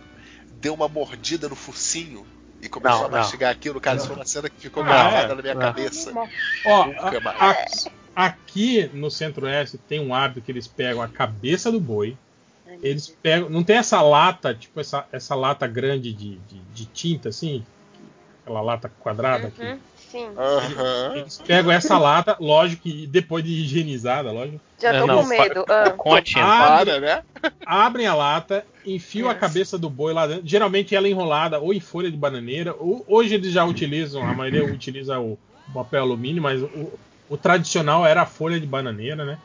deu 0.60 0.74
uma 0.74 0.88
mordida 0.88 1.48
no 1.48 1.56
focinho 1.56 2.26
e 2.62 2.68
começou 2.68 3.02
Não, 3.02 3.06
a 3.06 3.20
mastigar 3.20 3.52
aquilo, 3.52 3.80
cara, 3.80 3.98
isso 3.98 4.06
foi 4.06 4.16
uma 4.16 4.24
cena 4.26 4.48
que 4.48 4.60
ficou 4.60 4.82
Ah, 4.82 4.86
gravada 4.86 5.32
é? 5.32 5.36
na 5.36 5.42
minha 5.42 5.54
Não. 5.54 5.60
cabeça. 5.60 6.12
Ó, 6.64 6.86
Nunca 6.86 7.20
a- 7.38 7.50
a- 7.50 8.26
aqui 8.26 8.88
no 8.92 9.10
Centro-Oeste 9.10 9.78
tem 9.78 10.00
um 10.00 10.14
hábito 10.14 10.40
que 10.40 10.50
eles 10.50 10.66
pegam 10.66 11.02
a 11.02 11.08
cabeça 11.08 11.70
do 11.70 11.80
boi, 11.80 12.16
eles 12.82 13.08
pegam. 13.22 13.48
Não 13.48 13.62
tem 13.62 13.76
essa 13.76 14.00
lata, 14.00 14.54
tipo 14.54 14.80
essa, 14.80 15.06
essa 15.12 15.34
lata 15.34 15.66
grande 15.66 16.12
de, 16.12 16.36
de, 16.38 16.58
de 16.72 16.86
tinta, 16.86 17.28
assim? 17.28 17.64
Aquela 18.48 18.62
lata 18.62 18.90
quadrada 19.00 19.48
aqui. 19.48 19.60
Uhum, 19.62 19.78
sim. 19.94 20.26
Aham. 20.38 21.16
Eles 21.16 21.38
pegam 21.46 21.70
essa 21.70 21.98
lata, 21.98 22.34
lógico 22.40 22.82
que 22.82 23.06
depois 23.06 23.44
de 23.44 23.52
higienizada, 23.52 24.32
lógico. 24.32 24.58
Já 24.80 24.94
É, 24.94 25.00
tô 25.00 25.06
não, 25.06 25.22
com 25.22 25.28
medo. 25.28 25.66
Ah. 25.68 25.94
Conte. 25.98 26.38
Abre, 26.38 26.92
Para, 26.92 27.00
né? 27.00 27.22
abrem 27.66 28.06
a 28.06 28.14
lata, 28.14 28.64
enfiam 28.86 29.28
a 29.28 29.32
Yes. 29.32 29.40
cabeça 29.40 29.78
do 29.78 29.90
boi 29.90 30.14
lá 30.14 30.26
dentro. 30.26 30.46
Geralmente 30.46 30.96
ela 30.96 31.06
é 31.06 31.10
enrolada 31.10 31.58
ou 31.58 31.74
em 31.74 31.80
folha 31.80 32.10
de 32.10 32.16
bananeira. 32.16 32.74
Ou, 32.78 33.04
hoje 33.06 33.34
eles 33.34 33.52
já 33.52 33.66
utilizam, 33.66 34.26
a 34.26 34.32
maioria 34.32 34.64
utiliza 34.64 35.18
o 35.20 35.36
papel 35.74 36.00
alumínio, 36.00 36.42
mas 36.42 36.62
o, 36.62 36.98
o 37.28 37.36
tradicional 37.36 38.06
era 38.06 38.22
a 38.22 38.26
folha 38.26 38.58
de 38.58 38.66
bananeira, 38.66 39.26
né? 39.26 39.38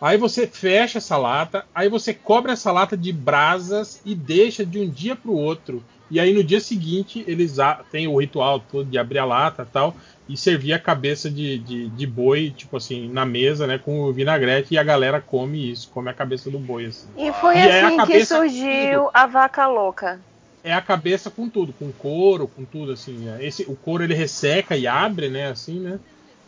Aí 0.00 0.16
você 0.16 0.46
fecha 0.46 0.98
essa 0.98 1.18
lata, 1.18 1.64
aí 1.74 1.88
você 1.90 2.14
cobre 2.14 2.52
essa 2.52 2.72
lata 2.72 2.96
de 2.96 3.12
brasas 3.12 4.00
e 4.06 4.14
deixa 4.14 4.64
de 4.64 4.78
um 4.78 4.88
dia 4.88 5.14
para 5.14 5.30
o 5.30 5.36
outro. 5.36 5.82
E 6.10 6.18
aí 6.20 6.32
no 6.32 6.42
dia 6.44 6.60
seguinte 6.60 7.24
eles 7.26 7.56
têm 7.90 8.06
o 8.08 8.18
ritual 8.18 8.60
todo 8.60 8.88
de 8.88 8.98
abrir 8.98 9.18
a 9.18 9.24
lata 9.24 9.62
e 9.62 9.66
tal 9.72 9.96
e 10.28 10.36
servir 10.36 10.72
a 10.74 10.78
cabeça 10.78 11.30
de, 11.30 11.58
de, 11.58 11.88
de 11.88 12.06
boi, 12.06 12.50
tipo 12.50 12.76
assim, 12.76 13.08
na 13.08 13.24
mesa, 13.24 13.66
né, 13.66 13.78
com 13.78 14.00
o 14.00 14.12
vinagrete 14.12 14.74
e 14.74 14.78
a 14.78 14.82
galera 14.84 15.20
come 15.22 15.70
isso, 15.70 15.88
come 15.90 16.10
a 16.10 16.14
cabeça 16.14 16.50
do 16.50 16.58
boi 16.58 16.86
assim. 16.86 17.08
E 17.16 17.32
foi 17.32 17.56
E 17.56 17.66
é 17.66 17.82
a 17.82 17.88
assim 17.88 17.90
que 17.90 17.96
cabeça 17.96 18.36
surgiu 18.36 19.10
a 19.12 19.26
vaca 19.26 19.66
louca. 19.66 20.20
é 20.62 20.72
a 20.72 20.82
cabeça 20.82 21.30
com 21.30 21.48
tudo, 21.48 21.72
com 21.72 21.92
couro, 21.92 22.46
com 22.48 22.64
tudo 22.64 22.92
assim. 22.92 23.18
né? 23.18 23.44
Esse, 23.44 23.62
o 23.64 23.76
couro 23.76 24.02
ele 24.04 24.14
resseca 24.14 24.76
e 24.76 24.86
abre, 24.86 25.28
né, 25.28 25.48
assim, 25.48 25.80
né? 25.80 26.00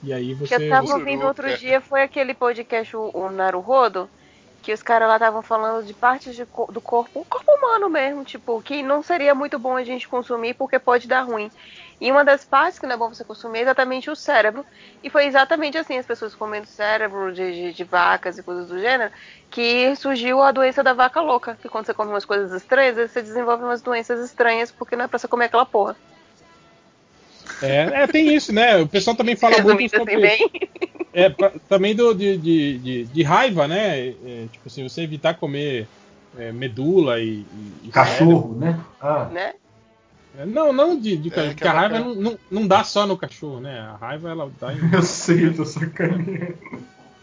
E 0.03 0.13
aí 0.13 0.35
que 0.35 0.35
você. 0.35 0.55
eu 0.55 0.61
tava 0.69 0.93
ouvindo 0.95 1.27
outro 1.27 1.45
Suruca. 1.45 1.59
dia 1.59 1.81
foi 1.81 2.03
aquele 2.03 2.35
podcast, 2.35 2.97
o, 2.97 3.11
o 3.15 3.31
Naruhodo, 3.31 4.11
que 4.63 4.73
os 4.73 4.83
caras 4.83 5.09
lá 5.09 5.17
estavam 5.17 5.43
falando 5.43 5.85
de 5.87 5.95
partes 5.95 6.35
de 6.35 6.45
do 6.71 6.81
corpo, 6.83 7.21
o 7.21 7.25
corpo 7.25 7.51
humano 7.53 7.89
mesmo, 7.91 8.25
tipo, 8.25 8.61
que 8.63 8.83
não 8.83 9.03
seria 9.03 9.35
muito 9.35 9.59
bom 9.59 9.77
a 9.77 9.85
gente 9.85 10.09
consumir 10.09 10.55
porque 10.55 10.79
pode 10.79 11.09
dar 11.09 11.23
ruim. 11.23 11.51
E 12.01 12.11
uma 12.11 12.25
das 12.25 12.45
partes 12.45 12.79
que 12.79 12.87
não 12.87 12.95
é 12.95 12.99
bom 12.99 13.09
você 13.13 13.25
consumir 13.25 13.61
é 13.61 13.63
exatamente 13.63 14.11
o 14.11 14.17
cérebro. 14.17 14.67
E 15.03 15.11
foi 15.11 15.27
exatamente 15.27 15.77
assim, 15.79 15.99
as 15.99 16.07
pessoas 16.07 16.35
comendo 16.35 16.67
cérebro 16.67 17.33
de, 17.33 17.53
de, 17.53 17.73
de 17.73 17.85
vacas 17.85 18.39
e 18.39 18.43
coisas 18.43 18.69
do 18.69 18.79
gênero, 18.79 19.13
que 19.51 19.95
surgiu 19.97 20.41
a 20.43 20.53
doença 20.53 20.83
da 20.83 20.93
vaca 20.95 21.21
louca. 21.21 21.57
Que 21.57 21.69
quando 21.69 21.87
você 21.87 21.95
come 21.95 22.11
umas 22.11 22.25
coisas 22.25 22.53
estranhas, 22.53 22.97
você 23.11 23.23
desenvolve 23.23 23.65
umas 23.65 23.83
doenças 23.83 24.21
estranhas 24.25 24.73
porque 24.73 24.97
não 24.97 25.05
é 25.05 25.09
pra 25.09 25.19
você 25.19 25.29
comer 25.29 25.47
aquela 25.47 25.67
porra. 25.67 25.97
É, 27.63 28.03
é, 28.03 28.07
tem 28.07 28.35
isso, 28.35 28.53
né? 28.53 28.77
O 28.79 28.87
pessoal 28.89 29.17
também 29.17 29.37
fala 29.37 29.59
muito 29.61 29.67
Resumindo 29.67 29.97
assim 29.97 29.99
sobre. 29.99 30.21
bem. 30.21 30.51
É, 31.13 31.29
pra- 31.29 31.53
também 31.69 31.95
do, 31.95 32.15
de, 32.15 32.37
de, 32.37 32.79
de, 32.79 33.05
de 33.05 33.23
raiva, 33.23 33.67
né? 33.67 34.09
É, 34.09 34.47
tipo 34.53 34.67
assim, 34.67 34.83
você 34.89 35.03
evitar 35.03 35.35
comer 35.35 35.87
é, 36.39 36.53
medula 36.53 37.21
e. 37.21 37.41
e- 37.41 37.73
e 37.85 37.89
Cachorro, 37.91 38.55
né? 38.55 38.79
Ah. 39.01 39.25
né? 39.33 39.55
É, 40.39 40.47
Não, 40.47 40.73
não 40.73 40.99
de, 40.99 41.17
de 41.17 41.29
É, 41.29 41.33
cachorro, 41.33 41.55
porque 41.55 41.69
a 41.69 41.73
raiva 41.73 41.99
não, 41.99 42.15
não, 42.15 42.39
não 42.51 42.67
dá 42.67 42.85
só 42.85 43.07
no 43.07 43.17
cachorro, 43.17 43.61
né? 43.61 43.81
A 43.81 43.97
raiva 43.97 44.31
ela 44.31 44.51
dá 44.61 44.73
em. 44.73 44.79
Eu 44.95 45.03
sei, 45.03 45.47
eu 45.47 45.57
tô 45.57 45.65
sacaneando. 45.65 46.59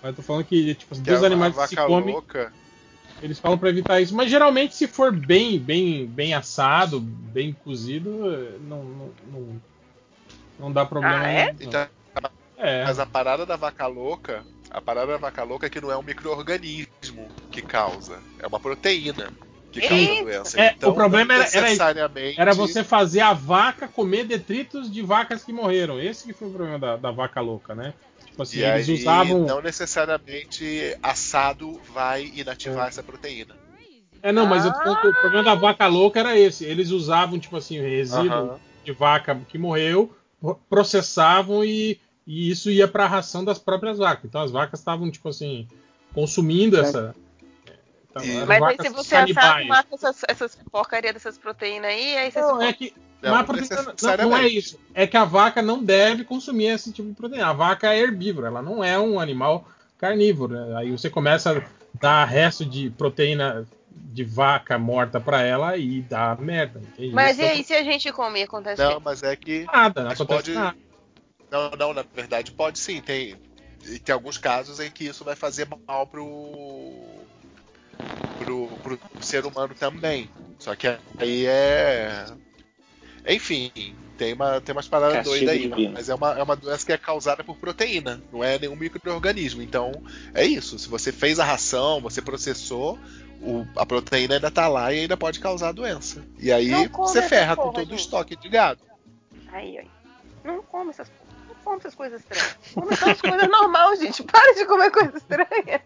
Mas 0.01 0.11
eu 0.11 0.13
tô 0.13 0.21
falando 0.21 0.43
que, 0.45 0.75
tipo, 0.75 0.93
os 0.93 0.99
Que 0.99 1.05
dois 1.09 1.23
a, 1.23 1.27
animais 1.27 1.55
que 1.57 1.67
se 1.67 1.75
comem. 1.75 2.13
louca. 2.13 2.51
Eles 3.21 3.39
falam 3.39 3.57
pra 3.57 3.69
evitar 3.69 3.99
isso, 3.99 4.15
mas 4.15 4.29
geralmente 4.29 4.75
se 4.75 4.87
for 4.87 5.11
bem, 5.11 5.57
bem, 5.57 6.05
bem 6.05 6.33
assado, 6.35 6.99
bem 6.99 7.55
cozido, 7.63 8.31
eh, 8.31 8.57
não, 8.69 8.83
não, 8.83 9.09
não, 9.31 9.61
não 10.59 10.71
dá 10.71 10.85
problema. 10.85 11.15
Ah, 11.17 11.31
é? 11.31 11.55
Então, 11.59 11.87
É. 12.57 12.83
Mas 12.85 12.99
a 12.99 13.05
parada 13.05 13.45
da 13.45 13.55
vaca 13.55 13.85
louca, 13.85 14.43
a 14.71 14.81
parada 14.81 15.11
da 15.13 15.17
vaca 15.17 15.43
louca 15.43 15.67
é 15.67 15.69
que 15.69 15.79
não 15.79 15.91
é 15.91 15.97
um 15.97 16.01
micro-organismo 16.03 17.29
que 17.51 17.61
causa, 17.61 18.19
é 18.39 18.47
uma 18.47 18.59
proteína 18.59 19.31
que 19.71 19.79
causa 19.81 19.95
a 19.95 20.07
Eita. 20.07 20.23
doença. 20.23 20.59
É, 20.59 20.73
então, 20.75 20.89
o 20.89 20.95
problema 20.95 21.33
era- 21.33 21.43
necessariamente... 21.43 22.39
Era 22.39 22.53
você 22.53 22.83
fazer 22.83 23.21
a 23.21 23.33
vaca 23.33 23.87
comer 23.87 24.25
detritos 24.25 24.91
de 24.91 25.01
vacas 25.03 25.43
que 25.43 25.53
morreram. 25.53 25.99
Esse 25.99 26.25
que 26.25 26.33
foi 26.33 26.47
o 26.47 26.51
problema 26.51 26.79
da, 26.79 26.97
da 26.97 27.11
vaca 27.11 27.39
louca, 27.41 27.75
né? 27.75 27.93
Tipo 28.25 28.41
assim, 28.41 28.59
E 28.59 28.63
eles 28.63 28.89
aí, 28.89 29.01
usavam. 29.01 29.45
não 29.45 29.61
necessariamente 29.61 30.95
assado 31.01 31.79
vai 31.93 32.31
inativar 32.35 32.85
É. 32.85 32.87
essa 32.89 33.03
proteína. 33.03 33.55
É, 34.23 34.31
não, 34.31 34.47
mas 34.47 34.63
tô 34.63 35.09
o 35.09 35.13
problema 35.13 35.43
da 35.43 35.55
vaca 35.55 35.85
louca 35.87 36.19
era 36.19 36.37
esse. 36.37 36.65
Eles 36.65 36.89
usavam, 36.89 37.39
tipo 37.39 37.55
assim, 37.55 37.79
resíduo 37.79 38.29
Aham. 38.29 38.59
de 38.83 38.91
vaca 38.93 39.35
que 39.47 39.57
morreu, 39.57 40.15
processavam 40.69 41.63
e, 41.63 41.99
e 42.25 42.49
isso 42.49 42.69
ia 42.69 42.87
para 42.87 43.05
a 43.05 43.07
ração 43.07 43.43
das 43.43 43.59
próprias 43.59 43.97
vacas. 43.97 44.25
Então 44.25 44.41
as 44.41 44.51
vacas 44.51 44.79
estavam, 44.79 45.09
tipo 45.09 45.29
assim, 45.29 45.67
consumindo 46.13 46.79
essa. 46.79 47.15
então, 48.09 48.23
eram 48.23 48.45
Mas 48.47 48.63
aí 48.63 48.77
se 48.81 48.89
você 48.89 49.15
assar, 49.15 49.65
mata 49.65 49.95
essas, 49.95 50.21
essas 50.27 50.57
porcaria 50.71 51.13
dessas 51.13 51.37
proteínas 51.37 51.89
aí, 51.91 52.17
aí 52.17 52.31
você 52.31 52.41
Não, 52.41 52.59
se 52.59 52.65
é 52.65 52.73
que. 52.73 52.93
Não, 53.21 53.31
mas 53.31 53.39
a 53.39 53.43
proteína- 53.43 53.95
não, 54.17 54.29
não 54.29 54.37
é 54.37 54.47
isso. 54.47 54.79
É 54.93 55.07
que 55.07 55.17
a 55.17 55.25
vaca 55.25 55.61
não 55.61 55.83
deve 55.83 56.23
consumir 56.23 56.67
esse 56.67 56.91
tipo 56.91 57.09
de 57.09 57.15
proteína. 57.15 57.47
A 57.47 57.53
vaca 57.53 57.91
é 57.91 57.99
herbívora, 57.99 58.47
ela 58.47 58.61
não 58.61 58.83
é 58.83 58.99
um 58.99 59.19
animal 59.19 59.67
carnívoro. 59.97 60.53
né? 60.53 60.75
Aí 60.75 60.91
você 60.91 61.09
começa 61.09 61.57
a 61.57 61.63
dar 61.99 62.25
resto 62.25 62.63
de 62.63 62.91
proteína 62.91 63.65
de 64.05 64.23
vaca 64.23 64.77
morta 64.77 65.19
para 65.19 65.41
ela 65.41 65.77
e 65.77 66.01
dá 66.01 66.35
merda. 66.39 66.79
entende? 66.79 67.13
Mas 67.13 67.37
Isso 67.37 67.41
e 67.41 67.49
aí, 67.49 67.63
se 67.63 67.73
a 67.73 67.83
gente 67.83 68.11
comer, 68.11 68.43
acontece 68.43 68.81
Não, 68.81 68.99
mas 68.99 69.23
é 69.23 69.35
que. 69.35 69.65
Nada, 69.65 70.03
não 70.03 70.11
acontece 70.11 70.25
pode- 70.25 70.53
nada. 70.53 70.77
Não, 71.49 71.71
não, 71.71 71.93
na 71.93 72.03
verdade 72.13 72.51
pode 72.51 72.77
sim. 72.79 73.01
Tem, 73.01 73.35
e 73.85 73.99
tem 73.99 74.13
alguns 74.13 74.37
casos 74.37 74.79
em 74.79 74.91
que 74.91 75.05
isso 75.05 75.23
vai 75.23 75.35
fazer 75.35 75.67
mal 75.87 76.05
pro. 76.05 76.25
pro, 78.39 78.67
pro 78.83 78.99
ser 79.21 79.45
humano 79.45 79.73
também. 79.73 80.29
Só 80.59 80.75
que 80.75 80.87
aí 81.17 81.45
é. 81.45 82.25
Enfim, 83.29 83.71
tem, 84.17 84.33
uma, 84.33 84.61
tem 84.61 84.73
umas 84.73 84.87
paradas 84.87 85.17
Castigo 85.17 85.35
doidas 85.35 85.53
aí. 85.55 85.69
divino. 85.69 85.93
Mas 85.93 86.09
é 86.09 86.15
uma, 86.15 86.37
é 86.37 86.43
uma 86.43 86.55
doença 86.55 86.85
que 86.85 86.93
é 86.93 86.97
causada 86.97 87.43
por 87.43 87.57
proteína, 87.57 88.21
não 88.31 88.43
é 88.43 88.57
nenhum 88.57 88.75
microorganismo. 88.75 89.61
Então, 89.61 89.91
é 90.33 90.45
isso. 90.45 90.79
Se 90.79 90.87
você 90.87 91.11
fez 91.11 91.39
a 91.39 91.45
ração, 91.45 91.99
você 92.01 92.21
processou, 92.21 92.97
o- 93.41 93.65
a 93.75 93.85
proteína 93.85 94.35
ainda 94.35 94.49
tá 94.51 94.67
lá 94.67 94.91
e 94.93 94.99
ainda 95.01 95.15
pode 95.17 95.39
causar 95.39 95.71
doença. 95.71 96.23
E 96.39 96.51
aí 96.51 96.87
você 96.87 97.21
ferra 97.21 97.55
com 97.55 97.71
todo 97.71 97.87
o 97.87 97.89
gente. 97.91 97.99
estoque 97.99 98.35
de 98.35 98.49
gado. 98.49 98.81
Aí, 99.51 99.77
aí. 99.77 99.87
Não 100.43 100.61
come 100.63 100.89
essas 100.91 101.11
Não 101.47 101.55
come 101.63 101.79
essas 101.79 101.95
coisas 101.95 102.21
estranhas. 102.21 102.57
Come 102.73 102.95
só 102.95 103.11
as 103.11 103.21
coisas 103.21 103.49
normais, 103.49 103.99
gente. 103.99 104.23
Para 104.23 104.53
de 104.53 104.65
comer 104.65 104.91
coisa 104.91 105.17
estranha. 105.17 105.81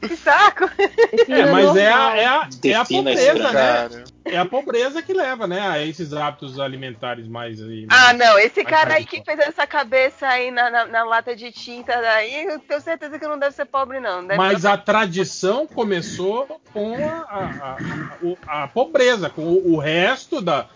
Que 0.00 0.16
saco. 0.16 0.64
É, 1.28 1.46
mas 1.50 1.76
é 1.76 1.92
a, 1.92 2.16
é 2.16 2.26
a, 2.26 2.48
é 2.64 2.74
a 2.74 2.84
pobreza, 2.84 3.52
né? 3.52 4.04
É 4.24 4.38
a 4.38 4.44
pobreza 4.46 5.02
que 5.02 5.12
leva, 5.12 5.46
né? 5.46 5.60
A 5.60 5.84
esses 5.84 6.12
hábitos 6.12 6.58
alimentares 6.58 7.26
mais 7.28 7.60
aí. 7.62 7.86
Ah, 7.90 8.06
mais- 8.14 8.18
não. 8.18 8.38
Esse 8.38 8.64
cara 8.64 8.94
aí 8.94 9.04
que 9.04 9.22
fez 9.22 9.38
essa 9.40 9.66
cabeça 9.66 10.26
aí 10.26 10.50
na, 10.50 10.70
na, 10.70 10.84
na 10.86 11.04
lata 11.04 11.34
de 11.36 11.50
tinta 11.52 12.00
daí, 12.00 12.44
eu 12.44 12.58
tenho 12.60 12.80
certeza 12.80 13.18
que 13.18 13.26
não 13.26 13.38
deve 13.38 13.54
ser 13.54 13.66
pobre, 13.66 14.00
não. 14.00 14.22
Deve 14.26 14.36
Mas 14.36 14.64
a 14.64 14.76
tradição 14.76 15.66
começou 15.66 16.60
com 16.72 16.94
a, 16.96 17.76
a- 18.48 18.62
a 18.64 18.68
pobreza, 18.68 19.28
com 19.30 19.42
o, 19.42 19.74
o 19.74 19.78
resto 19.78 20.40
da. 20.40 20.66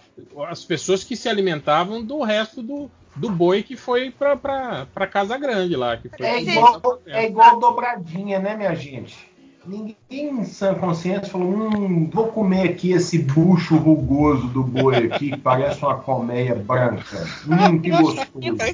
As 0.48 0.64
pessoas 0.64 1.02
que 1.02 1.16
se 1.16 1.28
alimentavam 1.28 2.02
do 2.04 2.22
resto 2.22 2.62
do, 2.62 2.90
do 3.16 3.30
boi 3.30 3.62
que 3.62 3.76
foi 3.76 4.10
pra, 4.10 4.36
pra, 4.36 4.86
pra 4.92 5.06
Casa 5.06 5.36
Grande 5.38 5.76
lá. 5.76 5.96
Que 5.96 6.08
foi 6.08 6.26
É 6.26 6.40
igual, 6.42 7.00
é 7.06 7.26
igual 7.26 7.58
dobradinha, 7.58 8.38
né, 8.38 8.56
minha 8.56 8.74
gente? 8.74 9.32
Ninguém 9.66 9.96
em 10.10 10.44
sã 10.44 10.74
consciência 10.74 11.30
falou: 11.32 11.48
hum, 11.48 12.10
vou 12.12 12.28
comer 12.28 12.68
aqui 12.68 12.92
esse 12.92 13.18
bucho 13.18 13.76
rugoso 13.76 14.46
do 14.48 14.62
boi 14.62 15.06
aqui, 15.06 15.30
que 15.30 15.38
parece 15.38 15.82
uma 15.82 15.96
colmeia 15.96 16.54
branca. 16.54 17.26
Hum, 17.48 17.80
que 17.80 17.88
gostoso. 17.96 18.28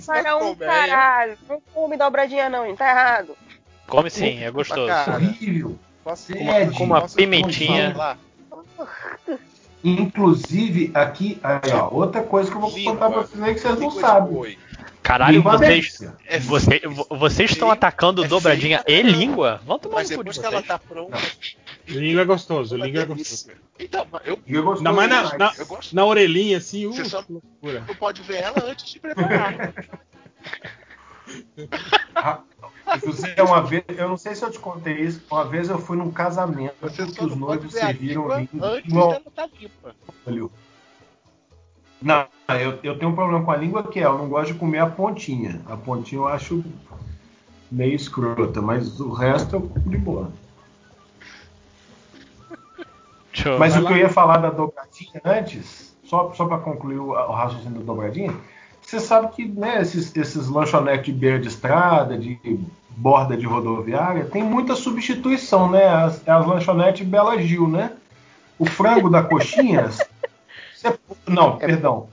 Para 0.04 0.36
um 0.36 0.40
Colmeia. 0.40 0.70
caralho. 0.70 1.38
Não 1.48 1.62
come 1.72 1.96
dobradinha, 1.96 2.48
não. 2.48 2.66
hein? 2.66 2.74
Tá 2.74 2.90
errado. 2.90 3.36
Come 3.86 4.10
sim, 4.10 4.42
é 4.42 4.50
gostoso. 4.50 4.92
Horrível. 5.08 5.78
Posso, 6.02 6.32
Sede. 6.32 6.76
com 6.76 6.84
uma 6.84 7.06
pimentinha. 7.08 7.94
Inclusive, 9.82 10.90
aqui, 10.94 11.38
aí, 11.42 11.72
ó, 11.72 11.88
outra 11.90 12.22
coisa 12.22 12.50
que 12.50 12.56
eu 12.56 12.60
vou 12.60 12.70
Língua. 12.70 12.92
contar 12.92 13.10
pra 13.10 13.20
vocês 13.22 13.42
aí 13.42 13.54
que 13.54 13.60
vocês 13.60 13.78
não 13.78 13.90
sabem. 13.90 14.32
boi. 14.34 14.58
Caralho, 15.02 15.42
vocês. 15.42 16.02
É 16.26 16.38
você- 16.38 16.80
vo- 16.86 17.06
vocês 17.10 17.50
estão 17.50 17.70
atacando 17.70 18.22
é 18.22 18.28
dobradinha 18.28 18.84
e 18.86 19.02
língua? 19.02 19.60
Vamos 19.66 19.82
tomar 19.82 19.96
Mas 19.96 20.10
no 20.10 20.18
cu 20.18 20.24
de 20.24 20.38
que 20.38 20.44
ela 20.46 20.56
vocês. 20.56 20.66
tá 20.66 20.78
pronta, 20.78 21.16
Língua 21.88 22.22
é 22.22 22.24
gostoso, 22.24 22.76
uma 22.76 22.84
língua 22.86 23.02
é 23.02 23.06
gostoso. 23.06 23.48
Então, 23.78 24.06
eu 24.24 24.38
eu 24.46 24.62
gostoso 24.62 24.94
mais 24.94 25.08
na, 25.10 25.38
na, 25.38 25.52
Eu 25.58 25.66
gosto. 25.66 25.96
na 25.96 26.04
orelhinha, 26.04 26.58
assim, 26.58 26.86
uh, 26.86 26.92
Você 26.92 27.04
só- 27.06 27.24
loucura. 27.28 27.82
não 27.88 27.94
pode 27.94 28.22
ver 28.22 28.42
ela 28.42 28.62
antes 28.70 28.92
de 28.92 29.00
preparar. 29.00 29.72
José, 33.04 33.34
uma 33.42 33.62
vez, 33.62 33.84
eu 33.88 34.08
não 34.08 34.16
sei 34.16 34.34
se 34.34 34.44
eu 34.44 34.50
te 34.50 34.58
contei 34.58 34.94
isso, 34.94 35.22
uma 35.30 35.44
vez 35.44 35.68
eu 35.68 35.78
fui 35.78 35.96
num 35.96 36.10
casamento 36.10 36.74
Você 36.80 37.06
que 37.06 37.24
os 37.24 37.36
noivos 37.36 37.72
serviram 37.72 38.28
língua 38.84 39.20
tá 39.34 39.48
limpa. 39.58 39.94
óleo. 40.26 40.50
Não, 42.02 42.26
eu, 42.48 42.78
eu 42.82 42.98
tenho 42.98 43.12
um 43.12 43.14
problema 43.14 43.44
com 43.44 43.50
a 43.50 43.56
língua 43.56 43.84
que 43.84 44.00
é, 44.00 44.04
eu 44.04 44.16
não 44.16 44.28
gosto 44.28 44.52
de 44.52 44.58
comer 44.58 44.78
a 44.78 44.86
pontinha. 44.86 45.60
A 45.66 45.76
pontinha 45.76 46.20
eu 46.20 46.26
acho 46.26 46.64
meio 47.70 47.94
escrota, 47.94 48.60
mas 48.60 48.98
o 49.00 49.12
resto 49.12 49.56
eu 49.56 49.60
como 49.60 49.88
de 49.88 49.98
boa. 49.98 50.32
Mas 53.58 53.76
o 53.76 53.86
que 53.86 53.92
eu 53.92 53.96
ia 53.96 54.08
falar 54.08 54.38
da 54.38 54.50
dobradinha 54.50 55.20
antes, 55.24 55.96
só, 56.04 56.32
só 56.34 56.46
para 56.46 56.58
concluir 56.58 56.98
o, 56.98 57.10
o 57.10 57.32
raciocínio 57.32 57.78
da 57.78 57.84
dobradinha, 57.84 58.34
você 58.90 59.00
sabe 59.00 59.28
que 59.28 59.46
né, 59.46 59.80
esses, 59.80 60.14
esses 60.16 60.48
lanchonetes 60.48 61.06
de 61.06 61.12
beira 61.12 61.38
de 61.38 61.48
estrada, 61.48 62.18
de 62.18 62.38
borda 62.90 63.36
de 63.36 63.46
rodoviária, 63.46 64.24
tem 64.24 64.42
muita 64.42 64.74
substituição, 64.74 65.70
né? 65.70 65.86
As, 65.86 66.26
as 66.28 66.46
lanchonetes 66.46 67.06
Bela 67.06 67.40
Gil, 67.40 67.68
né? 67.68 67.92
O 68.58 68.66
frango 68.66 69.08
da 69.08 69.22
coxinha. 69.22 69.88
você- 70.74 70.98
não, 71.26 71.56
perdão. 71.56 72.08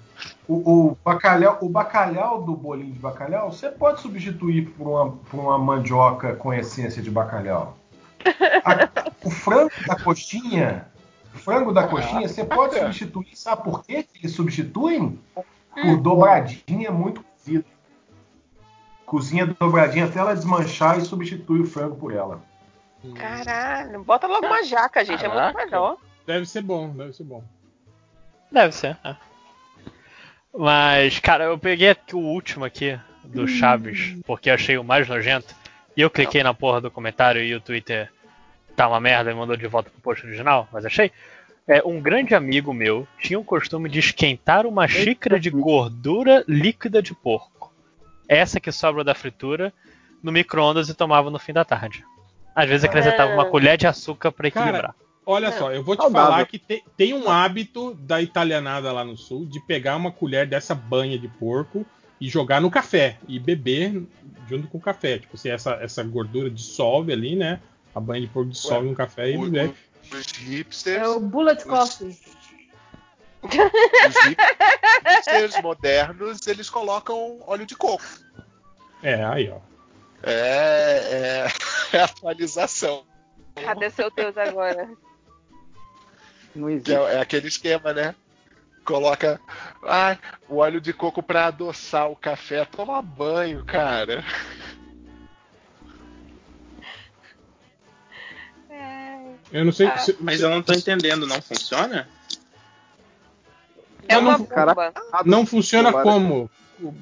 O, 0.48 0.88
o 0.92 0.98
bacalhau, 1.04 1.58
o 1.62 1.68
bacalhau 1.68 2.42
do 2.44 2.56
bolinho 2.56 2.94
de 2.94 3.00
bacalhau, 3.00 3.52
você 3.52 3.70
pode 3.70 4.00
substituir 4.00 4.70
por 4.70 4.88
uma, 4.88 5.10
por 5.12 5.40
uma 5.40 5.58
mandioca 5.58 6.36
com 6.36 6.54
essência 6.54 7.02
de 7.02 7.10
bacalhau. 7.12 7.76
A- 8.64 8.88
o 9.26 9.30
frango 9.30 9.72
da 9.88 9.96
coxinha, 9.96 10.86
o 11.34 11.38
frango 11.38 11.74
da 11.74 11.88
coxinha, 11.88 12.28
você 12.30 12.46
pode 12.46 12.76
substituir, 12.86 13.36
sabe 13.36 13.64
por 13.64 13.84
quê 13.84 14.04
que 14.04 14.20
eles 14.20 14.32
substituem? 14.36 15.20
Por 15.82 15.98
dobradinha 15.98 16.92
muito 16.92 17.24
cozida. 17.24 17.66
Cozinha 19.06 19.46
dobradinha 19.46 20.06
até 20.06 20.20
ela 20.20 20.34
desmanchar 20.34 20.98
e 20.98 21.02
substitui 21.02 21.62
o 21.62 21.66
frango 21.66 21.96
por 21.96 22.14
ela. 22.14 22.42
Caralho, 23.16 24.04
bota 24.04 24.28
logo 24.28 24.46
uma 24.46 24.64
jaca, 24.64 25.06
gente. 25.06 25.24
É 25.24 25.28
muito 25.28 25.40
Caraca. 25.40 25.66
melhor. 25.66 25.98
Deve 26.26 26.46
ser 26.46 26.62
bom, 26.62 26.90
deve 26.90 27.14
ser 27.14 27.24
bom. 27.24 27.44
Deve 28.52 28.74
ser. 28.74 28.98
é. 29.04 29.16
Mas, 30.58 31.20
cara, 31.20 31.46
eu 31.46 31.58
peguei 31.58 31.92
aqui 31.92 32.16
o 32.16 32.20
último 32.20 32.66
aqui 32.66 33.00
do 33.24 33.48
Chaves, 33.48 34.18
porque 34.26 34.50
eu 34.50 34.56
achei 34.56 34.78
o 34.78 34.84
mais 34.84 35.08
nojento. 35.08 35.56
E 35.96 36.02
eu 36.02 36.10
cliquei 36.10 36.42
na 36.44 36.54
porra 36.54 36.82
do 36.82 36.92
comentário 36.92 37.42
e 37.42 37.54
o 37.54 37.62
Twitter 37.62 38.12
tá 38.76 38.88
uma 38.88 39.00
merda 39.00 39.32
e 39.32 39.36
mandou 39.36 39.56
de 39.56 39.68
volta 39.68 39.90
pro 39.90 40.02
post 40.02 40.26
original, 40.26 40.68
mas 40.72 40.86
achei. 40.86 41.12
É, 41.68 41.82
um 41.86 42.00
grande 42.02 42.34
amigo 42.34 42.74
meu 42.74 43.06
tinha 43.20 43.38
o 43.40 43.44
costume 43.44 43.90
de 43.90 44.00
esquentar 44.00 44.66
uma 44.66 44.88
xícara 44.88 45.40
de 45.40 45.50
gordura 45.50 46.44
líquida 46.48 47.02
de 47.02 47.14
porco. 47.14 47.74
Essa 48.28 48.60
que 48.60 48.72
sobra 48.72 49.04
da 49.04 49.14
fritura 49.14 49.74
no 50.24 50.32
micro-ondas 50.32 50.88
e 50.90 50.94
tomava 50.94 51.30
no 51.30 51.38
fim 51.40 51.52
da 51.54 51.66
tarde. 51.66 52.04
Às 52.56 52.70
vezes 52.70 52.86
acrescentava 52.86 53.34
uma 53.34 53.46
colher 53.46 53.78
de 53.78 53.86
açúcar 53.86 54.32
pra 54.32 54.50
Cara, 54.50 54.66
equilibrar. 54.68 54.96
Olha 55.26 55.50
Não. 55.50 55.58
só, 55.58 55.72
eu 55.74 55.84
vou 55.84 55.96
te 55.96 56.02
Saudável. 56.04 56.32
falar 56.32 56.46
que 56.46 56.58
te- 56.58 56.84
tem 56.96 57.14
um 57.14 57.30
hábito 57.30 57.94
da 57.96 58.22
italianada 58.22 58.92
lá 58.94 59.04
no 59.04 59.18
sul 59.18 59.46
de 59.46 59.60
pegar 59.60 59.98
uma 59.98 60.12
colher 60.12 60.48
dessa 60.48 60.74
banha 60.74 61.20
de 61.20 61.28
porco 61.28 61.86
e 62.20 62.30
jogar 62.30 62.62
no 62.62 62.72
café 62.72 63.18
e 63.28 63.38
beber 63.38 64.04
junto 64.50 64.68
com 64.70 64.78
o 64.78 64.82
café. 64.82 65.20
Tipo, 65.20 65.38
se 65.38 65.50
essa, 65.50 65.72
essa 65.82 66.02
gordura 66.02 66.50
dissolve 66.50 67.12
ali, 67.12 67.36
né? 67.36 67.60
A 67.94 68.00
banha 68.00 68.22
de 68.22 68.28
porco 68.28 68.50
dissolve 68.52 68.88
no 68.88 68.96
café 68.96 69.32
e 69.32 69.38
O- 69.38 69.50
bebe. 69.50 69.74
Os 70.12 70.32
hipsters. 70.32 71.02
É 71.02 71.08
o 71.08 71.20
Bullet 71.20 71.64
Coffee. 71.66 72.18
Os 73.44 73.52
hipsters 75.26 75.62
modernos, 75.62 76.46
eles 76.48 76.70
colocam 76.70 77.40
óleo 77.46 77.66
de 77.66 77.76
coco. 77.76 78.04
É, 79.04 79.24
aí, 79.24 79.50
ó. 79.50 79.60
É, 80.24 80.32
é, 80.32 81.48
é 81.98 82.02
atualização. 82.02 83.06
Cadê 83.56 83.90
seu 83.90 84.10
Deus 84.12 84.38
agora? 84.38 84.90
Não 86.56 86.70
existe. 86.70 86.94
é, 86.94 87.16
é 87.16 87.20
aquele 87.20 87.48
esquema, 87.48 87.94
né? 87.94 88.16
Coloca 88.84 89.40
ai, 89.84 90.18
o 90.48 90.58
óleo 90.58 90.80
de 90.80 90.94
coco 90.94 91.22
pra 91.22 91.48
adoçar 91.48 92.10
o 92.10 92.16
café. 92.16 92.66
Toma 92.66 93.02
banho, 93.02 93.66
cara. 93.66 94.24
Eu 99.52 99.66
não 99.66 99.72
sei. 99.72 99.88
Ah, 99.88 99.98
se- 99.98 100.18
Mas 100.20 100.42
eu 100.42 100.50
não 100.50 100.62
tô 100.62 100.74
entendendo, 100.74 101.26
não 101.26 101.42
funciona? 101.42 102.08
É 104.08 104.18
uma 104.18 104.32
não- 104.34 104.40
bomba. 104.40 104.54
Caraca. 104.56 104.94
não 105.26 105.46
funciona 105.46 105.92
como? 105.92 106.50
O- 106.82 106.94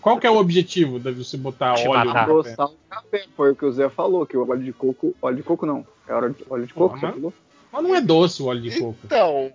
Qual 0.00 0.18
que 0.18 0.26
é 0.26 0.30
o 0.30 0.36
objetivo 0.36 0.98
de 0.98 1.10
você 1.12 1.36
botar 1.36 1.74
Te 1.74 1.86
óleo 1.88 2.06
matar. 2.06 2.28
no 2.28 2.42
café? 2.42 2.52
Adoçar 2.52 2.66
o 2.68 2.76
café, 2.88 3.26
foi 3.36 3.50
o 3.52 3.56
que 3.56 3.64
o 3.66 3.72
Zé 3.72 3.88
falou, 3.90 4.24
que 4.26 4.36
o 4.36 4.48
óleo 4.48 4.62
de 4.62 4.72
coco. 4.72 5.14
Óleo 5.20 5.36
de 5.36 5.42
coco 5.42 5.66
não. 5.66 5.86
É 6.08 6.14
óleo 6.14 6.32
de, 6.32 6.44
óleo 6.48 6.66
de 6.66 6.72
coco, 6.72 6.98
Porra? 6.98 7.14
Mas 7.72 7.82
não 7.82 7.94
é 7.94 8.00
doce 8.00 8.42
o 8.42 8.46
óleo 8.46 8.62
de 8.62 8.78
coco. 8.78 8.96
Então, 9.04 9.52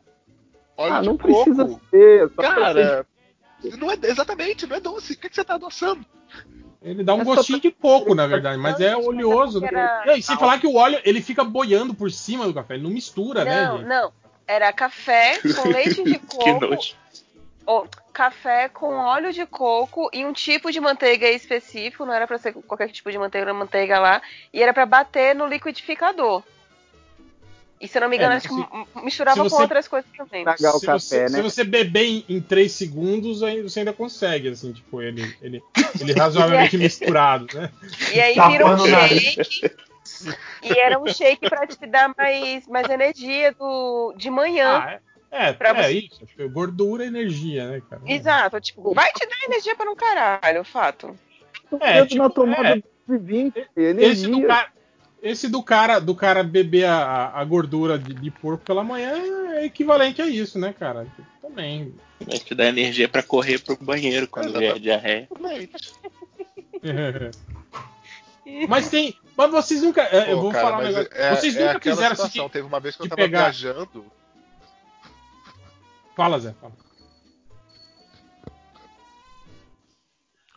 óleo 0.78 0.94
Ah, 0.94 1.00
de 1.02 1.08
não 1.08 1.18
coco, 1.18 1.44
precisa 1.46 1.80
ser. 1.90 2.30
Cara. 2.32 3.06
Não 3.78 3.92
é, 3.92 3.98
exatamente, 4.04 4.68
não 4.68 4.76
é 4.76 4.80
doce. 4.80 5.14
O 5.14 5.18
que, 5.18 5.30
que 5.30 5.36
você 5.36 5.44
tá 5.44 5.56
adoçando? 5.56 6.06
Ele 6.82 7.04
dá 7.04 7.14
um 7.14 7.22
É 7.22 7.26
só 7.26 7.36
gostinho 7.36 7.60
de 7.60 7.72
coco, 7.72 8.16
na 8.16 8.26
verdade, 8.26 8.58
mas 8.58 8.80
é 8.80 8.96
oleoso. 8.96 9.60
Porque 9.60 9.76
era- 9.76 10.18
E 10.18 10.24
sem 10.24 10.38
falar 10.38 10.60
que 10.60 10.68
o 10.68 10.76
óleo 10.76 11.00
ele 11.04 11.22
fica 11.22 11.44
boiando 11.44 11.94
por 11.94 12.10
cima 12.10 12.46
do 12.48 12.54
café, 12.54 12.76
ele 12.76 12.84
não 12.84 12.90
mistura, 12.90 13.44
né? 13.44 13.66
Não, 13.66 13.78
não. 13.82 14.14
Era 14.48 14.72
café 14.72 15.38
com 15.40 15.68
leite 15.70 16.04
de 16.04 16.18
que 16.20 16.38
coco. 16.38 16.78
ou 17.66 17.88
café 18.14 18.68
com 18.70 18.96
óleo 18.98 19.32
de 19.32 19.46
coco 19.46 20.10
e 20.14 20.26
um 20.26 20.34
tipo 20.34 20.72
de 20.72 20.80
manteiga 20.80 21.30
específico. 21.30 22.06
Não 22.06 22.14
era 22.14 22.26
pra 22.26 22.38
ser 22.38 22.54
qualquer 22.54 22.90
tipo 22.90 23.12
de 23.12 23.18
manteiga, 23.18 23.46
era 23.48 23.54
manteiga 23.54 24.00
lá. 24.00 24.22
E 24.54 24.64
era 24.64 24.74
pra 24.74 24.86
bater 24.86 25.36
no 25.36 25.46
liquidificador. 25.46 26.42
E 27.82 27.88
se 27.88 27.98
eu 27.98 28.02
não 28.02 28.10
me 28.10 28.18
engano, 28.18 28.34
É, 28.34 28.38
acho 28.38 28.50
que 28.50 29.02
misturava 29.04 29.50
com 29.50 29.56
outras 29.56 29.88
coisas 29.88 30.10
também. 30.18 30.42
Estragar 30.42 30.76
o 30.76 30.80
se, 30.80 30.86
café, 30.86 31.00
você, 31.00 31.20
né? 31.24 31.30
se 31.30 31.42
você 31.42 31.64
beber 31.64 32.04
em, 32.06 32.26
em 32.28 32.42
3 32.42 32.70
segundos, 32.72 33.42
aí 33.42 33.62
você 33.62 33.80
ainda 33.80 33.94
consegue, 33.94 34.50
assim, 34.50 34.74
tipo, 34.74 35.02
ele, 35.02 35.34
ele, 35.42 35.64
ele 36.00 36.14
razoavelmente 36.14 36.76
misturado, 36.78 37.48
né? 37.54 37.70
E 38.14 38.20
aí 38.20 38.34
vira 38.34 38.66
um 38.66 38.74
o 38.74 38.78
shake. 38.88 39.72
e 40.64 40.78
era 40.80 41.00
um 41.00 41.08
shake 41.08 41.50
pra 41.50 41.66
te 41.68 41.86
dar 41.88 42.14
mais, 42.18 42.68
mais 42.68 42.90
energia 42.90 43.54
do, 43.54 44.14
de 44.18 44.30
manhã. 44.30 44.78
Ah, 44.84 45.00
é, 45.32 45.50
é, 45.50 45.54
Pra 45.54 45.70
é 45.70 45.84
você- 45.84 46.00
isso. 46.00 46.50
Gordura 46.50 47.06
e 47.06 47.08
energia, 47.08 47.66
né, 47.70 47.82
cara? 47.90 48.02
Exato, 48.06 48.60
tipo, 48.60 48.94
vai 48.94 49.10
te 49.14 49.26
dar 49.26 49.46
energia 49.46 49.76
pra 49.76 49.90
um 49.90 49.96
caralho, 49.96 50.64
fato. 50.66 51.16
É, 51.80 52.00
É, 52.00 52.06
tipo, 52.06 52.24
na 52.24 52.30
tomada 52.30 52.70
é. 52.70 52.76
de 52.76 53.18
20, 53.18 53.58
Esse 53.58 53.70
energia. 53.78 54.28
do 54.28 54.46
cara, 54.48 54.68
esse 55.22 55.48
do 55.48 55.62
cara, 55.64 56.00
do 56.00 56.16
cara 56.16 56.44
beber 56.44 56.86
a, 56.86 57.32
a 57.34 57.44
gordura 57.46 57.98
de, 58.00 58.14
de 58.14 58.32
porco 58.32 58.64
pela 58.64 58.84
manhã 58.84 59.12
é 59.56 59.66
equivalente 59.66 60.22
a 60.22 60.28
isso, 60.28 60.58
né, 60.60 60.74
cara? 60.78 61.06
Também. 61.42 61.94
Vai 62.22 62.38
te 62.40 62.54
dar 62.56 62.66
energia 62.68 63.08
pra 63.08 63.24
correr 63.24 63.60
pro 63.60 63.78
banheiro 63.78 64.28
quando 64.28 64.58
vier 64.58 64.80
diarreia. 64.80 65.28
Exatamente. 65.32 65.94
Mas 68.68 68.90
tem. 68.90 69.16
Mas 69.38 69.52
vocês 69.52 69.82
nunca. 69.84 70.02
é, 70.04 70.32
eu 70.32 70.38
Pô, 70.38 70.42
vou 70.44 70.52
cara, 70.52 70.64
falar 70.66 70.78
um 70.80 70.84
mas 70.84 70.96
negócio. 70.96 71.18
é- 71.18 71.36
vocês 71.36 71.56
é 71.56 71.60
nunca 71.60 71.78
aquela 71.78 71.96
fizeram 71.96 72.16
situação. 72.16 72.42
assistir. 72.46 72.50
Teve 72.54 72.68
uma 72.68 72.80
vez 72.80 72.96
que 72.96 73.02
eu 73.02 73.06
de 73.06 73.10
tava 73.10 73.22
pegar- 73.22 73.40
viajando. 73.44 74.06
Fala, 76.16 76.40
Zé. 76.40 76.54
Fala. 76.60 76.74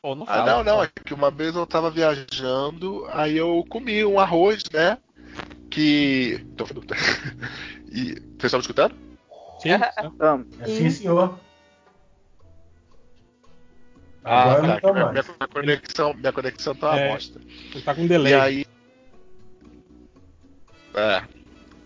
Ou 0.02 0.14
não 0.16 0.24
Ah, 0.24 0.26
fala. 0.26 0.46
não, 0.46 0.64
não. 0.64 0.82
É 0.82 0.88
que 1.04 1.14
uma 1.14 1.30
vez 1.30 1.54
eu 1.54 1.66
tava 1.66 1.90
viajando, 1.90 3.06
aí 3.10 3.36
eu 3.36 3.64
comi 3.68 4.04
um 4.04 4.18
arroz, 4.18 4.62
né? 4.72 4.98
Que. 5.70 6.44
Tô... 6.56 6.64
e... 7.90 8.14
Vocês 8.14 8.44
estão 8.44 8.58
me 8.58 8.62
escutando? 8.62 8.94
Sim? 9.60 9.70
Tamo. 10.18 10.46
Sim, 10.66 10.90
senhor. 10.90 11.38
Ah, 14.24 14.52
Agora 14.52 14.80
tá. 14.80 14.92
minha, 14.92 15.12
minha 15.12 15.48
conexão, 15.52 16.14
minha 16.14 16.32
conexão 16.32 16.74
tá 16.74 16.90
uma 16.90 17.00
É. 17.00 17.12
bosta. 17.12 17.40
Ele 17.72 17.82
tá 17.82 17.94
com 17.94 18.06
delay. 18.06 18.32
E 18.32 18.34
aí. 18.36 18.66
É. 20.94 21.22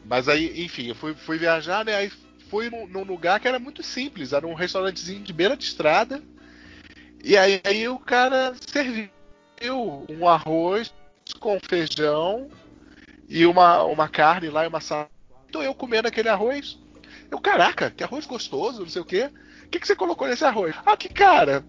Mas 0.05 0.29
aí, 0.29 0.65
enfim, 0.65 0.89
eu 0.89 0.95
fui, 0.95 1.15
fui 1.15 1.39
viajar, 1.39 1.85
né? 1.85 1.95
Aí 1.95 2.11
fui 2.51 2.71
num, 2.71 2.87
num 2.87 3.05
lugar 3.05 3.41
que 3.41 3.49
era 3.49 3.59
muito 3.59 3.83
simples. 3.83 4.33
Era 4.33 4.47
um 4.47 4.55
restaurantezinho 4.55 5.23
de 5.23 5.33
beira 5.33 5.57
de 5.57 5.65
estrada. 5.65 6.23
E 7.27 7.37
aí, 7.37 7.61
aí 7.65 7.89
o 7.89 7.99
cara 7.99 8.55
serviu 8.61 9.11
um 10.09 10.29
arroz 10.29 10.95
com 11.41 11.59
feijão 11.59 12.49
e 13.29 13.45
uma, 13.45 13.83
uma 13.83 14.09
carne 14.09 14.49
lá 14.49 14.65
e 14.65 14.69
uma 14.69 14.81
salada. 14.81 15.11
Tô 15.51 15.61
eu 15.61 15.75
comendo 15.75 16.07
aquele 16.07 16.29
arroz. 16.29 16.79
Eu, 17.29 17.41
caraca, 17.41 17.91
que 17.91 18.05
arroz 18.05 18.27
gostoso, 18.27 18.83
não 18.83 18.89
sei 18.89 19.03
o 19.03 19.05
quê. 19.05 19.29
O 19.65 19.69
que, 19.69 19.81
que 19.81 19.87
você 19.89 19.97
colocou 19.97 20.29
nesse 20.29 20.45
arroz? 20.45 20.77
Ah, 20.87 20.97
que 20.97 21.09
cara, 21.09 21.67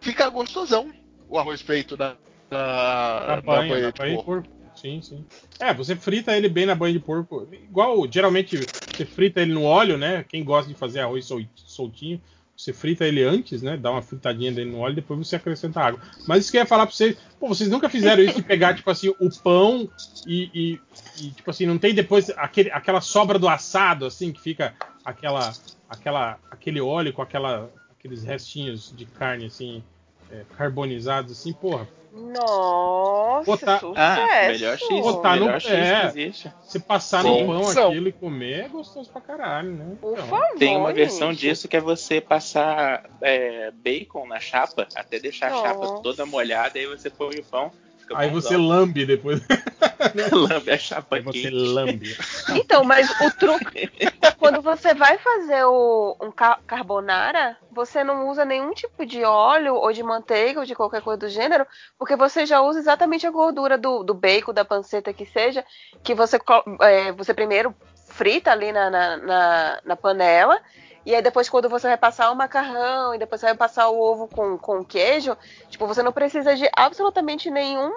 fica 0.00 0.28
gostosão 0.28 0.92
o 1.28 1.40
arroz 1.40 1.60
feito 1.60 1.96
na, 1.96 2.14
na, 2.48 3.20
Na 3.20 3.26
na 3.34 3.40
banha, 3.40 3.68
banha 3.68 3.82
na 3.86 3.90
de 3.90 3.98
banha 3.98 4.10
de 4.10 4.22
porco. 4.22 4.42
porco. 4.44 4.48
Sim, 4.76 5.02
sim. 5.02 5.26
É, 5.58 5.74
você 5.74 5.96
frita 5.96 6.36
ele 6.36 6.48
bem 6.48 6.66
na 6.66 6.76
banha 6.76 6.92
de 6.92 7.00
porco. 7.00 7.48
Igual, 7.52 8.06
geralmente, 8.08 8.58
você 8.58 9.04
frita 9.04 9.40
ele 9.40 9.52
no 9.52 9.64
óleo, 9.64 9.98
né? 9.98 10.24
Quem 10.28 10.44
gosta 10.44 10.72
de 10.72 10.78
fazer 10.78 11.00
arroz 11.00 11.26
sol- 11.26 11.42
soltinho, 11.56 12.22
você 12.62 12.72
frita 12.72 13.04
ele 13.06 13.22
antes, 13.22 13.62
né? 13.62 13.76
Dá 13.76 13.90
uma 13.90 14.02
fritadinha 14.02 14.52
dele 14.52 14.70
no 14.70 14.78
óleo, 14.78 14.94
depois 14.94 15.18
você 15.26 15.36
acrescenta 15.36 15.80
água. 15.80 16.00
Mas 16.26 16.42
isso 16.44 16.50
que 16.52 16.56
eu 16.58 16.62
ia 16.62 16.66
falar 16.66 16.86
pra 16.86 16.94
vocês, 16.94 17.16
pô, 17.40 17.48
vocês 17.48 17.68
nunca 17.68 17.88
fizeram 17.88 18.22
isso 18.22 18.36
de 18.36 18.42
pegar, 18.42 18.74
tipo 18.74 18.90
assim, 18.90 19.08
o 19.18 19.30
pão 19.42 19.88
e, 20.26 20.50
e- 20.54 20.80
e, 21.20 21.30
tipo 21.30 21.50
assim, 21.50 21.66
não 21.66 21.78
tem 21.78 21.94
depois 21.94 22.30
aquele, 22.36 22.70
aquela 22.70 23.00
sobra 23.00 23.38
do 23.38 23.48
assado, 23.48 24.06
assim, 24.06 24.32
que 24.32 24.40
fica 24.40 24.74
aquela, 25.04 25.52
aquela, 25.88 26.38
aquele 26.50 26.80
óleo 26.80 27.12
com 27.12 27.22
aquela, 27.22 27.70
aqueles 27.98 28.22
restinhos 28.22 28.92
de 28.96 29.04
carne 29.06 29.46
assim, 29.46 29.82
é, 30.30 30.42
carbonizados 30.56 31.32
assim, 31.32 31.52
porra. 31.52 31.88
Nossa, 32.12 33.50
Botar- 33.50 33.78
sucesso. 33.80 33.94
Ah, 33.96 34.48
melhor 34.48 34.78
X. 34.78 34.88
Botar 35.00 35.36
no- 35.36 35.46
melhor 35.46 35.60
X 35.60 35.70
é. 35.72 36.00
que 36.00 36.06
existe. 36.06 36.52
Se 36.62 36.78
passar 36.78 37.22
Sim. 37.22 37.44
no 37.44 37.54
pão 37.54 37.64
São. 37.64 37.88
aquilo 37.90 38.08
e 38.08 38.12
comer 38.12 38.64
é 38.66 38.68
gostoso 38.68 39.10
pra 39.10 39.20
caralho, 39.20 39.70
né? 39.72 39.96
Por 40.00 40.12
Então, 40.12 40.26
favor. 40.26 40.58
Tem 40.58 40.76
uma 40.76 40.92
versão 40.92 41.30
gente. 41.30 41.40
disso 41.40 41.68
que 41.68 41.76
é 41.76 41.80
você 41.80 42.20
passar 42.20 43.04
é, 43.20 43.70
bacon 43.70 44.26
na 44.26 44.38
chapa, 44.40 44.86
até 44.94 45.18
deixar 45.18 45.46
a 45.48 45.50
Nossa. 45.50 45.68
chapa 45.68 46.00
toda 46.02 46.26
molhada, 46.26 46.78
aí 46.78 46.86
você 46.86 47.08
põe 47.08 47.38
o 47.38 47.44
pão. 47.44 47.70
Fica 48.02 48.18
Aí 48.18 48.30
você 48.30 48.56
lambe 48.56 49.06
depois. 49.06 49.40
lambe 50.32 50.70
a 50.70 50.78
chapa 50.78 51.16
Aí 51.16 51.22
você 51.22 51.50
lambe. 51.50 52.16
Então, 52.54 52.84
mas 52.84 53.08
o 53.10 53.30
truque. 53.38 53.90
quando 54.38 54.60
você 54.60 54.94
vai 54.94 55.18
fazer 55.18 55.64
o, 55.64 56.16
um 56.20 56.30
ca- 56.30 56.58
carbonara, 56.66 57.56
você 57.70 58.04
não 58.04 58.28
usa 58.28 58.44
nenhum 58.44 58.72
tipo 58.74 59.06
de 59.06 59.24
óleo 59.24 59.74
ou 59.74 59.92
de 59.92 60.02
manteiga 60.02 60.60
ou 60.60 60.66
de 60.66 60.74
qualquer 60.74 61.02
coisa 61.02 61.18
do 61.18 61.28
gênero, 61.28 61.66
porque 61.98 62.16
você 62.16 62.44
já 62.44 62.60
usa 62.60 62.78
exatamente 62.78 63.26
a 63.26 63.30
gordura 63.30 63.78
do, 63.78 64.02
do 64.02 64.14
bacon, 64.14 64.52
da 64.52 64.64
panceta 64.64 65.12
que 65.12 65.24
seja, 65.24 65.64
que 66.02 66.14
você, 66.14 66.38
é, 66.80 67.12
você 67.12 67.32
primeiro 67.32 67.74
frita 68.08 68.50
ali 68.52 68.72
na, 68.72 68.90
na, 68.90 69.16
na, 69.16 69.80
na 69.84 69.96
panela. 69.96 70.60
E 71.04 71.14
aí 71.14 71.22
depois 71.22 71.48
quando 71.48 71.68
você 71.68 71.88
vai 71.88 71.96
passar 71.96 72.30
o 72.30 72.36
macarrão 72.36 73.14
e 73.14 73.18
depois 73.18 73.40
você 73.40 73.46
vai 73.48 73.56
passar 73.56 73.88
o 73.88 73.98
ovo 74.00 74.28
com, 74.28 74.56
com 74.58 74.84
queijo, 74.84 75.36
tipo, 75.68 75.86
você 75.86 76.02
não 76.02 76.12
precisa 76.12 76.54
de 76.54 76.68
absolutamente 76.76 77.50
nenhum. 77.50 77.90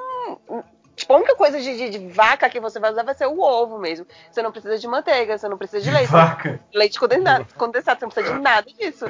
Tipo, 0.96 1.12
a 1.12 1.18
única 1.18 1.36
coisa 1.36 1.60
de, 1.60 1.76
de- 1.78 1.90
de 1.90 2.08
vaca 2.08 2.50
que 2.50 2.60
você 2.60 2.80
vai 2.80 2.90
usar 2.90 3.04
vai 3.04 3.14
ser 3.14 3.28
o 3.28 3.40
ovo 3.42 3.78
mesmo. 3.78 4.08
Você 4.32 4.42
não 4.42 4.50
precisa 4.52 4.78
de 4.80 4.88
manteiga, 4.88 5.38
você 5.38 5.48
não 5.50 5.58
precisa 5.58 5.82
de 5.84 5.92
leite. 5.92 6.10
Vaca. 6.10 6.60
Leite 6.74 6.98
condensado, 6.98 7.46
condensado, 7.58 8.00
você 8.00 8.06
não 8.06 8.12
precisa 8.12 8.36
de 8.36 8.42
nada 8.42 8.68
disso. 8.72 9.06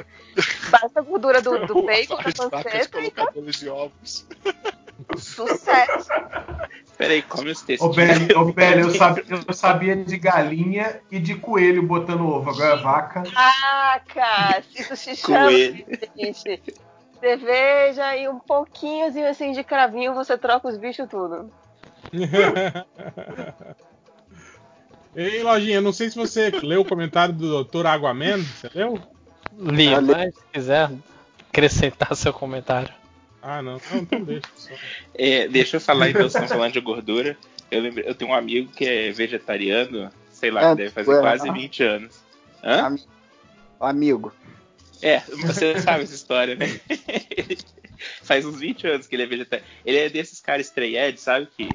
Basta 0.68 0.98
a 0.98 1.02
gordura 1.02 1.40
do, 1.40 1.64
do 1.64 1.82
bacon, 1.86 2.16
da 2.16 2.22
panceta 2.50 3.00
e 3.00 3.10
tá 3.12 3.26
de 3.32 3.68
ovos. 3.70 4.26
Sucesso. 5.16 6.10
Peraí, 6.96 7.22
come 7.22 7.50
os 7.50 7.62
Ô, 7.62 7.66
textinhos. 7.66 7.96
Beli, 7.96 8.34
ô, 8.34 8.44
Beli, 8.52 8.80
eu, 8.80 8.90
sabia, 8.90 9.24
eu 9.46 9.52
sabia 9.52 9.96
de 9.96 10.16
galinha 10.16 11.00
e 11.10 11.18
de 11.18 11.34
coelho 11.34 11.82
botando 11.82 12.26
ovo. 12.26 12.50
Agora 12.50 12.76
vaca. 12.76 13.22
Ah, 13.34 14.00
Cássio, 14.06 14.80
isso 14.80 14.96
se 14.96 15.14
chama, 15.14 15.46
Coelho. 15.46 15.84
gente. 16.16 16.62
Cerveja 17.20 18.16
e 18.16 18.28
um 18.28 18.38
pouquinhozinho 18.38 19.28
assim 19.28 19.52
de 19.52 19.64
cravinho, 19.64 20.14
você 20.14 20.36
troca 20.36 20.68
os 20.68 20.76
bichos 20.76 21.08
tudo. 21.08 21.50
Ei, 25.16 25.42
Lojinha, 25.42 25.80
não 25.80 25.94
sei 25.94 26.10
se 26.10 26.16
você 26.16 26.50
leu 26.50 26.82
o 26.82 26.84
comentário 26.84 27.34
do 27.34 27.64
Dr. 27.64 27.86
Aguaman. 27.86 28.42
Você 28.42 28.70
leu? 28.74 28.98
Ah, 28.98 29.72
li. 29.72 29.88
mas 30.02 30.34
se 30.34 30.44
quiser 30.52 30.90
acrescentar 31.48 32.14
seu 32.14 32.34
comentário. 32.34 32.92
Ah, 33.48 33.62
não. 33.62 33.80
Não, 33.90 33.98
então 33.98 34.24
deixa. 34.24 34.48
Só. 34.56 34.74
É, 35.14 35.46
deixa 35.46 35.76
eu 35.76 35.80
falar 35.80 36.10
então, 36.10 36.22
vocês 36.22 36.42
estão 36.42 36.58
falando 36.58 36.72
de 36.72 36.80
gordura. 36.80 37.36
Eu, 37.70 37.80
lembro, 37.80 38.00
eu 38.00 38.12
tenho 38.14 38.32
um 38.32 38.34
amigo 38.34 38.72
que 38.72 38.84
é 38.84 39.10
vegetariano, 39.12 40.10
sei 40.32 40.50
lá, 40.50 40.64
É, 40.66 40.70
que 40.70 40.76
deve 40.78 40.90
fazer 40.90 41.12
ué. 41.12 41.20
quase 41.20 41.50
20 41.52 41.82
anos. 41.84 42.20
Hã? 42.64 42.86
Ami- 42.86 43.04
Amigo. 43.78 44.34
É, 45.00 45.20
você 45.20 45.78
sabe 45.80 46.02
essa 46.04 46.14
história, 46.14 46.56
né? 46.56 46.66
Faz 48.22 48.44
uns 48.44 48.58
20 48.58 48.86
anos 48.88 49.06
que 49.06 49.14
ele 49.14 49.22
é 49.22 49.26
vegetariano. 49.26 49.70
Ele 49.84 49.98
é 49.98 50.08
desses 50.08 50.40
caras 50.40 50.66
estreed, 50.66 51.16
sabe? 51.18 51.46
Que, 51.56 51.68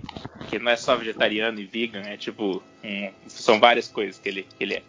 que 0.49 0.59
não 0.59 0.69
é 0.71 0.75
só 0.75 0.95
vegetariano 0.97 1.59
e 1.59 1.65
vegan, 1.65 2.01
é 2.01 2.17
tipo. 2.17 2.61
um- 2.83 3.11
são 3.27 3.59
várias 3.59 3.87
coisas 3.87 4.19
que 4.19 4.27
ele, 4.27 4.43
que 4.43 4.63
ele 4.63 4.73
é. 4.75 4.83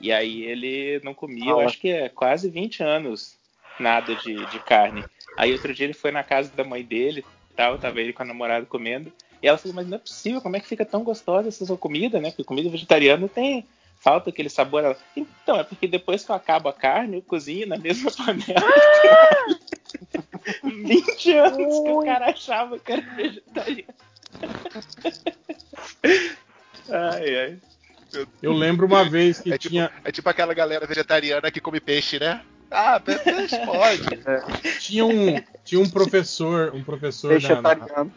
E 0.00 0.12
aí 0.12 0.42
ele 0.44 1.00
não 1.02 1.14
comia, 1.14 1.50
eu 1.50 1.60
Ah, 1.60 1.64
acho 1.64 1.78
que 1.78 1.88
é 1.88 2.08
quase 2.10 2.50
20 2.50 2.82
anos 2.82 3.34
nada 3.80 4.14
de, 4.14 4.34
de 4.46 4.58
carne. 4.60 5.04
Aí 5.36 5.52
outro 5.52 5.74
dia 5.74 5.86
ele 5.86 5.94
foi 5.94 6.10
na 6.10 6.22
casa 6.22 6.50
da 6.54 6.64
mãe 6.64 6.82
dele 6.82 7.24
e 7.50 7.54
tal, 7.54 7.78
tava 7.78 8.00
ele 8.00 8.12
com 8.12 8.22
a 8.22 8.26
namorada 8.26 8.66
comendo. 8.66 9.12
E 9.42 9.46
ela 9.46 9.58
falou, 9.58 9.74
mas 9.74 9.86
não 9.86 9.96
é 9.96 10.00
possível, 10.00 10.40
como 10.40 10.56
é 10.56 10.60
que 10.60 10.68
fica 10.68 10.84
tão 10.84 11.04
gostosa 11.04 11.48
essa 11.48 11.66
sua 11.66 11.76
comida, 11.76 12.20
né? 12.20 12.30
Porque 12.30 12.44
comida 12.44 12.70
vegetariana 12.70 13.28
tem. 13.28 13.66
Falta 13.98 14.30
aquele 14.30 14.48
sabor. 14.48 14.84
Ela, 14.84 14.96
então, 15.16 15.58
é 15.58 15.64
porque 15.64 15.86
depois 15.86 16.24
que 16.24 16.30
eu 16.30 16.36
acabo 16.36 16.68
a 16.68 16.72
carne, 16.72 17.16
eu 17.16 17.22
cozinho 17.22 17.66
na 17.66 17.78
mesma 17.78 18.10
panela. 18.16 18.66
20 20.62 21.32
anos 21.32 21.80
que 21.80 21.90
o 21.90 22.02
cara 22.02 22.30
achava 22.30 22.78
que 22.78 22.92
era 22.92 23.02
vegetariano. 23.14 23.94
ai, 26.90 27.36
ai. 27.36 27.58
Eu 28.42 28.52
lembro 28.52 28.86
uma 28.86 29.08
vez 29.08 29.40
que 29.40 29.52
É 29.52 29.58
tipo, 29.58 29.72
tinha, 29.72 29.90
é 30.04 30.12
tipo 30.12 30.28
aquela 30.28 30.54
galera 30.54 30.86
vegetariana 30.86 31.50
que 31.50 31.60
come 31.60 31.80
peixe, 31.80 32.18
né? 32.18 32.42
Ah, 32.70 32.98
peixe 33.00 33.58
pode. 33.64 34.18
tinha, 34.80 35.04
um, 35.06 35.40
tinha 35.64 35.80
um 35.80 35.88
professor, 35.88 36.74
um 36.74 36.82
professor 36.82 37.40
na, 37.40 37.62
na, 37.62 37.74
Vegetariano. 37.74 38.12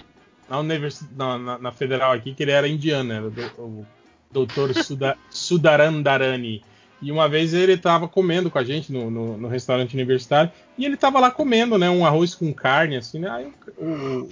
na, 0.49 0.59
universi- 0.59 1.07
na- 1.15 1.37
na- 1.37 1.57
na 1.59 1.71
federal 1.71 2.11
aqui, 2.13 2.33
que 2.33 2.43
ele 2.43 2.51
era 2.51 2.67
indiano, 2.67 3.13
era 3.13 3.29
do- 3.29 3.51
o 3.57 3.85
doutor 4.31 4.73
Suda, 4.73 5.17
Sudarandarani. 5.29 6.63
E 7.01 7.11
uma 7.11 7.29
vez 7.29 7.53
ele 7.53 7.73
estava 7.73 8.07
comendo 8.09 8.51
com 8.51 8.57
a 8.59 8.63
gente 8.63 8.91
no, 8.91 9.09
no, 9.09 9.37
no 9.37 9.47
restaurante 9.47 9.93
universitário, 9.93 10.51
e 10.77 10.85
ele 10.85 10.95
estava 10.95 11.19
lá 11.19 11.31
comendo, 11.31 11.77
né, 11.77 11.89
um 11.89 12.05
arroz 12.05 12.35
com 12.35 12.53
carne, 12.53 12.97
assim, 12.97 13.19
né, 13.19 13.29
aí 13.29 13.53
o, 13.77 13.85
o- 13.85 14.29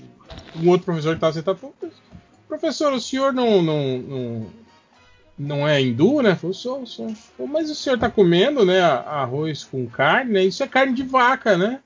um 0.55 0.69
outro 0.69 0.85
professor 0.85 1.11
que 1.11 1.17
estava 1.17 1.33
sentado 1.33 1.57
falou, 1.59 1.75
professor, 2.47 2.91
o 2.91 2.99
senhor 2.99 3.31
não, 3.31 3.61
não, 3.61 3.97
não, 3.99 4.51
não 5.38 5.67
é 5.67 5.82
hindu, 5.82 6.22
né? 6.22 6.35
Falou, 6.35 6.53
sou, 6.53 6.85
sou. 6.85 7.14
Falou, 7.38 7.51
mas 7.51 7.69
o 7.69 7.75
senhor 7.75 7.95
está 7.95 8.09
comendo, 8.09 8.66
né, 8.66 8.82
arroz 8.82 9.64
com 9.64 9.88
carne, 9.88 10.33
né, 10.33 10.45
isso 10.45 10.64
é 10.64 10.67
carne 10.67 10.93
de 10.93 11.03
vaca, 11.03 11.57
né? 11.57 11.80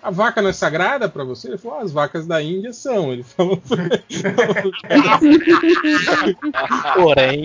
A 0.00 0.12
vaca 0.12 0.40
não 0.40 0.50
é 0.50 0.52
sagrada 0.52 1.08
para 1.08 1.24
você? 1.24 1.48
Ele 1.48 1.58
falou, 1.58 1.78
"Ah, 1.78 1.82
as 1.82 1.90
vacas 1.90 2.24
da 2.24 2.40
Índia 2.40 2.72
são. 2.72 3.12
Ele 3.12 3.24
falou, 3.24 3.60
Porém, 6.94 7.44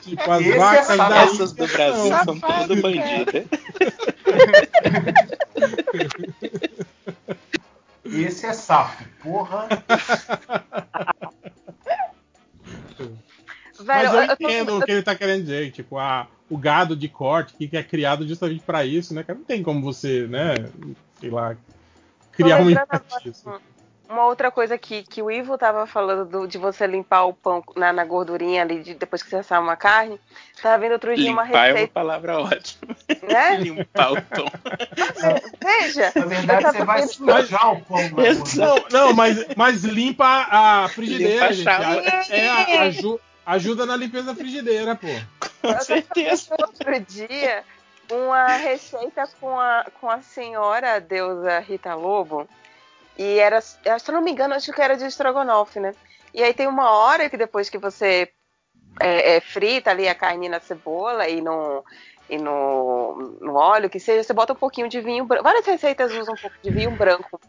tipo, 0.00 0.30
as 0.30 0.40
Esse 0.42 0.52
é 0.52 0.58
vacas 0.58 0.86
da 0.86 0.96
safado. 0.96 1.14
Índia 1.14 1.34
Essas 1.34 1.52
do 1.52 1.66
Brasil 1.66 2.12
são. 2.24 2.26
são 2.38 2.38
tudo 2.38 2.80
bandidas. 2.80 3.44
Esse 8.04 8.46
é 8.46 8.52
safo. 8.52 9.04
Porra. 9.22 9.68
Velho, 13.82 14.04
Mas 14.12 14.14
eu 14.14 14.20
eu 14.22 14.36
tô- 14.36 14.44
entendo 14.44 14.78
o 14.78 14.82
que 14.84 14.90
ele 14.92 15.02
tá 15.02 15.14
querendo 15.14 15.42
dizer, 15.42 15.70
tipo, 15.72 15.98
a, 15.98 16.26
o 16.48 16.56
gado 16.56 16.94
de 16.96 17.08
corte 17.08 17.54
que 17.68 17.76
é 17.76 17.82
criado 17.82 18.26
justamente 18.26 18.62
para 18.62 18.84
isso, 18.84 19.14
né, 19.14 19.22
cara? 19.22 19.38
Não 19.38 19.44
tem 19.44 19.62
como 19.62 19.82
você, 19.82 20.26
né, 20.26 20.54
sei 21.20 21.30
lá, 21.30 21.56
criar 22.32 22.56
Tô 22.58 22.62
uma 22.62 22.72
empatia. 22.72 23.30
assim. 23.30 23.50
Uma 24.08 24.26
outra 24.26 24.50
coisa 24.50 24.76
que, 24.76 25.04
que 25.04 25.22
o 25.22 25.30
Ivo 25.30 25.56
tava 25.56 25.86
falando 25.86 26.28
do- 26.28 26.46
de 26.46 26.58
você 26.58 26.86
limpar 26.86 27.24
o 27.24 27.32
pão 27.32 27.64
na, 27.74 27.94
na 27.94 28.04
gordurinha 28.04 28.60
ali 28.60 28.82
de- 28.82 28.92
depois 28.94 29.22
que 29.22 29.30
você 29.30 29.36
assar 29.36 29.58
uma 29.62 29.74
carne. 29.74 30.20
Tava 30.60 30.76
vendo 30.76 30.92
outro 30.92 31.14
dia 31.14 31.30
uma 31.32 31.44
Limpar 31.44 31.56
é 31.58 31.70
uma 31.70 31.72
receita, 31.72 31.92
palavra 31.94 32.38
ótima. 32.38 32.94
né? 33.22 33.56
Limpar 33.60 34.12
o 34.12 34.22
pão. 34.22 34.44
Veja, 35.62 36.12
Na 36.14 36.24
verdade, 36.26 36.62
você 36.64 36.84
vai 36.84 37.08
sujar 37.08 37.72
o 37.72 37.80
pão 37.84 38.02
na 38.02 38.08
gordura. 38.10 38.44
Não, 38.56 38.84
não, 38.90 39.12
mas, 39.14 39.46
mas 39.56 39.82
limpa 39.84 40.26
a 40.50 40.88
frigideira, 40.90 41.48
Limpa 41.48 41.48
a 41.48 41.52
gente. 41.52 41.68
A- 41.68 42.36
é, 42.36 42.90
ajuda 43.46 43.86
na 43.86 43.96
limpeza 43.96 44.26
da 44.26 44.34
frigideira, 44.34 44.94
pô. 44.94 45.06
Com 45.60 45.80
certeza. 45.80 46.54
outro 46.58 47.00
dia 47.00 47.64
uma 48.10 48.56
receita 48.56 49.26
com 49.40 49.58
a, 49.58 49.86
com 50.00 50.10
a 50.10 50.20
senhora 50.20 51.00
deusa 51.00 51.58
Rita 51.60 51.94
Lobo. 51.94 52.48
E 53.18 53.38
era, 53.38 53.60
se 53.60 53.78
eu 53.84 54.14
não 54.14 54.22
me 54.22 54.30
engano, 54.30 54.54
acho 54.54 54.72
que 54.72 54.80
era 54.80 54.96
de 54.96 55.04
estrogonofe, 55.04 55.80
né? 55.80 55.94
E 56.34 56.42
aí 56.42 56.54
tem 56.54 56.66
uma 56.66 56.90
hora 56.90 57.28
que 57.28 57.36
depois 57.36 57.68
que 57.68 57.78
você 57.78 58.30
é, 59.00 59.36
é, 59.36 59.40
frita 59.40 59.90
ali 59.90 60.08
a 60.08 60.14
carne 60.14 60.48
na 60.48 60.60
cebola 60.60 61.28
e 61.28 61.40
no, 61.40 61.84
e 62.28 62.38
no, 62.38 63.36
no 63.40 63.54
óleo, 63.54 63.90
que 63.90 64.00
seja, 64.00 64.22
você 64.22 64.32
bota 64.32 64.54
um 64.54 64.56
pouquinho 64.56 64.88
de 64.88 65.00
vinho 65.00 65.24
branco. 65.24 65.44
Várias 65.44 65.66
receitas 65.66 66.12
usam 66.12 66.34
um 66.34 66.38
pouco 66.38 66.56
de 66.62 66.70
vinho 66.70 66.90
branco. 66.92 67.40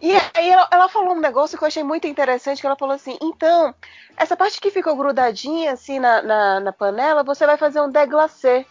E 0.00 0.12
aí 0.34 0.50
ela, 0.50 0.68
ela 0.70 0.88
falou 0.88 1.14
um 1.14 1.20
negócio 1.20 1.56
que 1.56 1.64
eu 1.64 1.68
achei 1.68 1.82
muito 1.82 2.06
interessante, 2.06 2.60
que 2.60 2.66
ela 2.66 2.76
falou 2.76 2.94
assim, 2.94 3.16
então, 3.22 3.74
essa 4.16 4.36
parte 4.36 4.60
que 4.60 4.70
ficou 4.70 4.94
grudadinha 4.96 5.72
assim 5.72 5.98
na, 5.98 6.20
na, 6.22 6.60
na 6.60 6.72
panela, 6.72 7.22
você 7.24 7.46
vai 7.46 7.56
fazer 7.56 7.80
um 7.80 7.90
deglacê. 7.90 8.66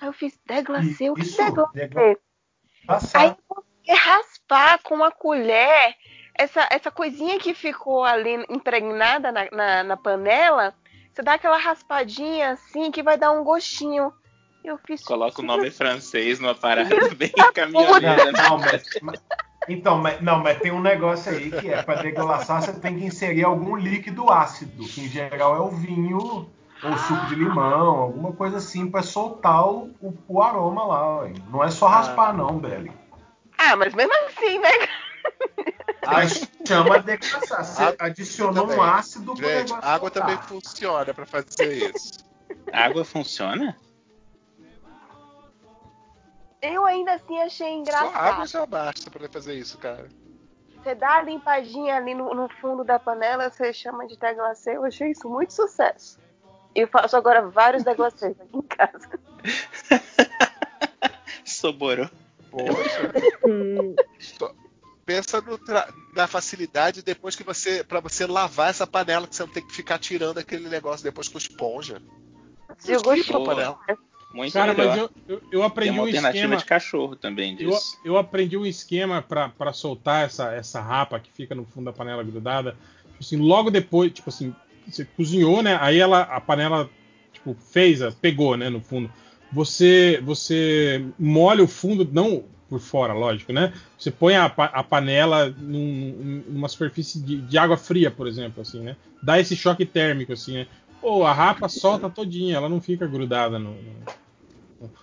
Aí 0.00 0.08
eu 0.08 0.12
fiz, 0.12 0.38
deglacê? 0.46 1.10
O 1.10 1.14
que 1.14 1.22
Isso, 1.22 1.40
é 1.42 1.46
deglacê? 1.46 1.72
degla- 1.74 2.16
Passar. 2.86 3.20
Aí 3.20 3.36
você 3.48 3.92
raspar 3.92 4.78
com 4.82 5.02
a 5.04 5.10
colher 5.10 5.94
essa, 6.34 6.66
essa 6.70 6.90
coisinha 6.90 7.38
que 7.38 7.52
ficou 7.52 8.04
ali 8.04 8.44
impregnada 8.48 9.32
na, 9.32 9.50
na, 9.50 9.82
na 9.82 9.96
panela, 9.96 10.72
você 11.12 11.20
dá 11.22 11.34
aquela 11.34 11.58
raspadinha 11.58 12.50
assim 12.52 12.90
que 12.92 13.02
vai 13.02 13.18
dar 13.18 13.32
um 13.32 13.42
gostinho. 13.42 14.12
Eu 14.64 14.78
fiz. 14.86 15.02
Coloca 15.02 15.40
o 15.42 15.44
nome 15.44 15.70
francês 15.70 16.38
numa 16.38 16.54
parada 16.56 16.94
bem 17.16 17.32
caminhoneira. 17.52 18.32
né? 18.32 18.32
Não, 18.32 18.58
mas, 18.58 18.84
mas- 19.02 19.22
então, 19.68 19.98
mas, 19.98 20.20
não, 20.20 20.40
mas 20.40 20.58
tem 20.58 20.72
um 20.72 20.80
negócio 20.80 21.30
aí 21.30 21.50
que 21.50 21.68
é 21.70 21.82
para 21.82 22.02
deglaçar 22.02 22.62
você 22.62 22.72
tem 22.72 22.98
que 22.98 23.04
inserir 23.04 23.44
algum 23.44 23.76
líquido 23.76 24.30
ácido, 24.30 24.84
que 24.84 25.02
em 25.02 25.08
geral 25.08 25.56
é 25.56 25.60
o 25.60 25.70
vinho, 25.70 26.18
ou 26.18 26.98
suco 26.98 27.26
de 27.26 27.34
limão, 27.34 27.96
alguma 27.98 28.32
coisa 28.32 28.58
assim 28.58 28.90
pra 28.90 29.02
soltar 29.02 29.66
o, 29.68 29.92
o, 30.28 30.42
aroma 30.42 30.84
lá. 30.84 31.18
ué. 31.20 31.32
Não 31.50 31.62
é 31.62 31.70
só 31.70 31.86
raspar, 31.86 32.32
não, 32.32 32.58
Belly. 32.58 32.92
Ah, 33.56 33.76
mas 33.76 33.92
mesmo 33.94 34.12
assim, 34.26 34.58
né? 34.58 34.70
Mas 36.06 36.48
chama 36.66 37.00
decaçar. 37.00 37.64
Você 37.64 37.82
Água 37.82 38.06
adicionou 38.06 38.70
um 38.70 38.82
ácido 38.82 39.36
Gente, 39.36 39.46
negócio 39.46 39.88
água 39.88 40.10
também 40.10 40.38
funciona 40.38 41.12
pra 41.12 41.26
fazer 41.26 41.90
isso. 41.94 42.24
Água 42.72 43.04
funciona? 43.04 43.76
Eu 46.60 46.84
ainda 46.84 47.14
assim 47.14 47.38
achei 47.40 47.84
Só 47.84 47.92
água 47.98 48.08
engraçado. 48.10 48.46
já 48.48 48.66
basta 48.66 49.10
pra 49.10 49.28
fazer 49.28 49.54
isso, 49.54 49.78
cara. 49.78 50.08
Você 50.82 50.94
dá 50.94 51.16
a 51.18 51.22
limpadinha 51.22 51.96
ali 51.96 52.14
no, 52.14 52.34
no 52.34 52.48
fundo 52.60 52.84
da 52.84 52.98
panela, 52.98 53.50
você 53.50 53.72
chama 53.72 54.06
de 54.06 54.16
deglacê. 54.16 54.76
Eu 54.76 54.84
achei 54.84 55.10
isso 55.10 55.28
muito 55.28 55.52
sucesso. 55.52 56.18
E 56.74 56.80
eu 56.80 56.88
faço 56.88 57.16
agora 57.16 57.48
vários 57.48 57.82
deglacês 57.84 58.38
aqui 58.40 58.56
em 58.56 58.62
casa. 58.62 59.08
Soborou. 61.44 62.08
Poxa, 62.50 63.12
pensa 65.04 65.40
no 65.40 65.58
tra- 65.58 65.88
na 66.14 66.26
facilidade 66.26 67.02
depois 67.02 67.34
que 67.36 67.42
você. 67.42 67.82
pra 67.84 68.00
você 68.00 68.26
lavar 68.26 68.70
essa 68.70 68.86
panela, 68.86 69.26
que 69.26 69.34
você 69.34 69.42
não 69.42 69.52
tem 69.52 69.66
que 69.66 69.74
ficar 69.74 69.98
tirando 69.98 70.38
aquele 70.38 70.68
negócio 70.68 71.04
depois 71.04 71.28
com 71.28 71.38
esponja. 71.38 72.00
Digo, 72.84 73.12
Limpa 73.12 73.38
a 73.38 73.44
panela. 73.44 73.78
Muito 74.32 74.52
Cara, 74.52 74.72
melhor. 74.74 74.88
mas 74.88 74.98
eu, 74.98 75.10
eu, 75.26 75.36
eu 75.36 75.60
Tem 75.60 75.62
aprendi 75.62 75.90
uma 75.92 76.02
um 76.02 76.06
alternativa 76.06 76.36
esquema. 76.38 76.56
de 76.56 76.64
cachorro 76.64 77.16
também 77.16 77.56
Eu, 77.58 77.70
disso. 77.70 77.98
eu 78.04 78.18
aprendi 78.18 78.56
um 78.56 78.66
esquema 78.66 79.22
pra 79.22 79.72
soltar 79.72 80.26
essa, 80.26 80.52
essa 80.52 80.80
rapa 80.80 81.18
que 81.18 81.30
fica 81.32 81.54
no 81.54 81.64
fundo 81.64 81.86
da 81.86 81.92
panela 81.92 82.22
grudada. 82.22 82.72
Tipo 82.72 83.16
Assim, 83.20 83.36
logo 83.36 83.70
depois, 83.70 84.12
tipo 84.12 84.28
assim, 84.28 84.54
você 84.86 85.04
cozinhou, 85.04 85.62
né? 85.62 85.78
Aí 85.80 85.98
ela, 85.98 86.20
a 86.22 86.40
panela, 86.40 86.88
tipo, 87.32 87.54
fez, 87.72 88.00
pegou, 88.16 88.56
né, 88.56 88.68
no 88.68 88.80
fundo. 88.80 89.10
Você, 89.52 90.20
você 90.22 91.02
molha 91.18 91.64
o 91.64 91.68
fundo, 91.68 92.06
não 92.12 92.44
por 92.68 92.80
fora, 92.80 93.14
lógico, 93.14 93.50
né? 93.50 93.72
Você 93.98 94.10
põe 94.10 94.36
a, 94.36 94.44
a 94.44 94.84
panela 94.84 95.48
num- 95.58 96.42
numa 96.48 96.68
superfície 96.68 97.18
de, 97.18 97.40
de 97.40 97.56
água 97.56 97.78
fria, 97.78 98.10
por 98.10 98.28
exemplo, 98.28 98.60
assim, 98.60 98.80
né? 98.80 98.94
Dá 99.22 99.40
esse 99.40 99.56
choque 99.56 99.86
térmico, 99.86 100.34
assim, 100.34 100.52
né? 100.54 100.66
Pô, 101.00 101.24
a 101.24 101.32
rapa 101.32 101.68
solta 101.68 102.10
todinha, 102.10 102.56
ela 102.56 102.68
não 102.68 102.80
fica 102.80 103.06
grudada 103.06 103.58
no- 103.58 103.76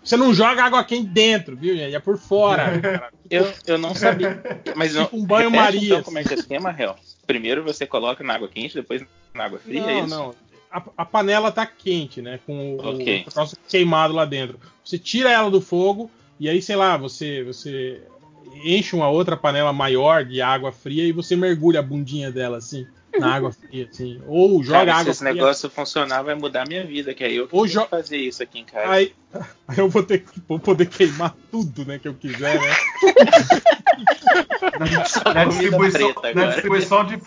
você 0.02 0.16
não 0.16 0.34
joga 0.34 0.64
água 0.64 0.84
quente 0.86 1.08
dentro, 1.10 1.56
viu, 1.58 1.76
gente? 1.76 1.94
É 1.96 2.00
por 2.00 2.18
fora. 2.18 2.80
cara. 2.82 3.12
Eu, 3.30 3.54
eu 3.68 3.78
não 3.78 3.94
sabia. 3.94 4.42
Mas 4.74 4.94
não, 4.96 5.04
Tipo 5.04 5.18
um 5.18 5.26
banho-maria, 5.26 5.66
repete, 5.74 5.86
Então, 5.88 5.98
assim. 5.98 6.06
como 6.06 6.20
é 6.20 6.24
que 6.24 6.30
é 6.30 6.36
o 6.36 6.40
esquema, 6.40 6.72
Real? 6.72 6.98
Primeiro 7.28 7.62
você 7.64 7.86
coloca 7.86 8.24
na 8.24 8.36
água 8.36 8.48
quente, 8.48 8.74
depois 8.76 9.04
na 9.34 9.44
água 9.46 9.60
fria, 9.60 9.82
é 9.82 9.94
Não, 10.00 10.06
isso? 10.06 10.16
não. 10.16 10.36
A, 10.72 10.84
a 10.98 11.06
panela 11.06 11.52
tá 11.52 11.66
quente, 11.66 12.22
né? 12.22 12.40
Com 12.46 12.76
o, 12.78 12.90
Ok. 12.96 13.26
o 13.28 13.32
troço 13.32 13.58
queimado 13.68 14.14
lá 14.14 14.24
dentro. 14.24 14.60
Você 14.84 14.98
tira 14.98 15.30
ela 15.30 15.52
do 15.52 15.60
fogo 15.60 16.10
e 16.40 16.48
aí, 16.50 16.62
sei 16.62 16.76
lá, 16.78 16.96
você, 16.96 17.44
você 17.44 18.02
enche 18.64 18.96
uma 18.96 19.10
outra 19.10 19.36
panela 19.38 19.74
maior 19.74 20.24
de 20.26 20.42
água 20.42 20.72
fria 20.72 21.04
e 21.04 21.12
você 21.12 21.36
mergulha 21.36 21.80
a 21.80 21.84
bundinha 21.84 22.32
dela 22.32 22.58
assim 22.58 22.86
na 23.18 23.34
água 23.34 23.50
fria, 23.52 23.88
assim. 23.90 24.22
Ou 24.28 24.62
joga 24.62 24.80
Cara, 24.80 24.92
se 24.94 25.00
água 25.00 25.12
esse 25.12 25.20
fria. 25.20 25.34
negócio 25.34 25.70
funcionar, 25.70 26.22
vai 26.22 26.36
mudar 26.36 26.68
minha 26.68 26.86
vida, 26.86 27.14
que 27.14 27.24
aí 27.24 27.38
eu 27.38 27.44
Ou 27.44 27.50
vou 27.50 27.68
jo- 27.68 27.86
fazer 27.88 28.18
isso 28.18 28.44
aqui 28.44 28.60
em 28.60 28.66
casa. 28.66 28.90
Aí, 28.90 29.14
aí 29.70 29.78
eu 29.78 29.88
vou 29.88 30.04
ter 30.04 30.20
que 30.20 30.42
vou 30.48 30.60
poder 30.60 30.88
queimar 30.88 31.34
tudo, 31.50 31.86
né, 31.86 31.98
que 31.98 32.08
eu 32.10 32.14
quiser, 32.14 32.60
né? 32.60 32.76
Na 35.34 35.46
distribuição, 35.46 36.14
na, 36.34 36.46
distribuição 36.48 37.06
de, 37.06 37.22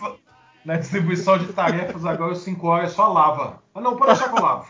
na 0.64 0.76
distribuição 0.76 1.38
de 1.38 1.52
tarefas 1.52 2.04
agora, 2.04 2.32
os 2.32 2.40
5 2.40 2.66
horas 2.66 2.90
é 2.92 2.94
só 2.94 3.10
lava. 3.10 3.62
Ah, 3.74 3.80
não, 3.80 3.96
pode 3.96 4.12
deixar 4.12 4.28
que 4.30 4.38
eu 4.38 4.42
lavo. 4.42 4.68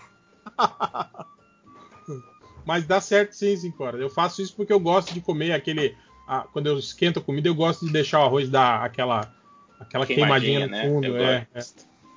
Mas 2.65 2.87
dá 2.87 3.01
certo 3.01 3.33
sim, 3.33 3.57
5 3.57 3.83
horas. 3.83 4.01
Eu 4.01 4.11
faço 4.11 4.43
isso 4.43 4.55
porque 4.55 4.73
eu 4.73 4.79
gosto 4.81 5.13
de 5.15 5.21
comer 5.21 5.53
aquele. 5.53 5.97
A- 6.29 6.47
quando 6.53 6.67
eu 6.67 6.79
esquento 6.79 7.19
a 7.19 7.23
comida, 7.23 7.49
eu 7.49 7.55
gosto 7.55 7.87
de 7.87 7.93
deixar 7.93 8.21
o 8.21 8.25
arroz 8.25 8.49
dar 8.51 8.85
aquela, 8.85 9.35
aquela 9.81 10.07
queimadinha, 10.07 10.67
no 10.67 10.69
né? 10.69 10.83
fundo. 10.83 11.07
Eu 11.07 11.17
é, 11.17 11.47
é. 11.55 11.61